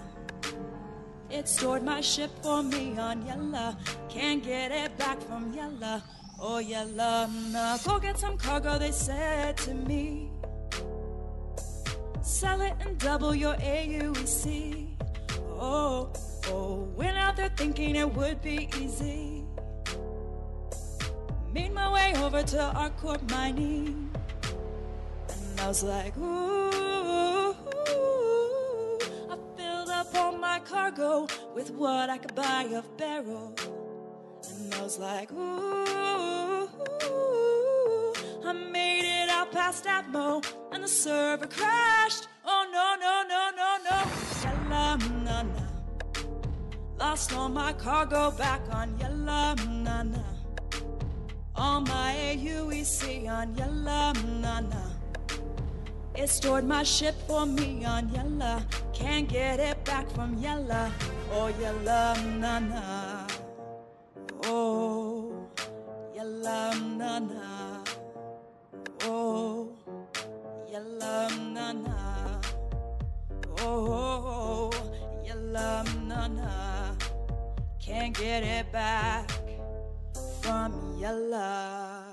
It 1.29 1.49
stored 1.49 1.83
my 1.83 2.01
ship 2.01 2.31
for 2.43 2.63
me 2.63 2.97
on 2.97 3.27
Yalla. 3.27 3.77
Can't 4.09 4.43
get 4.45 4.71
it 4.71 4.97
back 4.97 5.21
from 5.23 5.53
Yalla. 5.53 6.05
Oh 6.39 6.59
Yalla 6.59 7.29
na. 7.51 7.77
Go 7.79 7.99
get 7.99 8.19
some 8.19 8.39
cargo, 8.39 8.79
they 8.79 8.93
said 8.93 9.57
to 9.59 9.75
me. 9.75 10.31
Sell 12.23 12.61
it 12.61 12.75
and 12.81 12.97
double 12.99 13.35
your 13.35 13.55
AUEC. 13.57 14.87
Oh, 15.59 16.13
oh, 16.47 16.89
went 16.95 17.17
out 17.17 17.37
there 17.37 17.51
thinking 17.57 17.97
it 17.97 18.15
would 18.15 18.41
be 18.43 18.69
easy. 18.79 19.45
Made 21.53 21.75
my 21.75 21.93
way 21.93 22.15
over 22.23 22.45
to 22.45 22.57
Arcorp 22.77 23.29
Mining. 23.29 24.11
I 25.61 25.69
was 25.69 25.83
like, 25.83 26.17
ooh, 26.17 27.55
I 29.31 29.37
filled 29.57 29.91
up 29.91 30.15
all 30.15 30.33
my 30.33 30.59
cargo 30.61 31.27
with 31.55 31.71
what 31.71 32.11
I 32.11 32.19
could 32.19 32.35
buy 32.35 32.65
of 32.75 32.97
barrel. 32.97 33.55
And 34.49 34.75
I 34.75 34.83
was 34.83 34.99
like, 34.99 35.31
ooh, 35.33 36.69
I 38.45 38.53
made 38.53 39.05
it 39.05 39.29
out 39.29 39.53
past 39.53 39.85
Atmo, 39.85 40.43
and 40.73 40.83
the 40.83 40.89
server 40.89 41.47
crashed. 41.47 42.27
Oh 42.45 42.67
no, 42.73 42.97
no, 42.99 43.23
no, 43.29 43.51
no, 43.55 43.77
no. 43.91 44.31
Yalla. 44.43 45.69
Lost 46.99 47.33
all 47.35 47.49
my 47.49 47.73
cargo 47.75 48.31
back 48.31 48.61
on 48.73 48.97
Nana. 48.99 50.25
All 51.55 51.81
my 51.81 52.15
AUEC 52.15 53.29
on 53.29 53.55
Nana. 53.55 54.90
It 56.15 56.29
stored 56.29 56.65
my 56.65 56.83
ship 56.83 57.15
for 57.27 57.47
me 57.47 57.85
on 57.85 58.09
Yellow. 58.11 58.63
Can't 58.93 59.29
get 59.29 59.61
it 59.61 59.85
back 59.85 60.11
from 60.11 60.37
Yellow. 60.39 60.91
Oh, 61.33 61.47
Yellow 61.61 62.15
Nana. 62.39 63.27
Oh, 64.45 65.49
Yellow 66.15 66.73
Nana. 66.75 67.85
Oh, 69.05 69.69
Yellow 70.71 71.29
Nana. 71.29 72.41
Oh, 73.61 74.71
Yellow 75.25 75.85
Nana. 76.05 76.97
Can't 77.79 78.17
get 78.17 78.43
it 78.43 78.71
back 78.73 79.31
from 80.43 80.99
Yellow. 80.99 82.10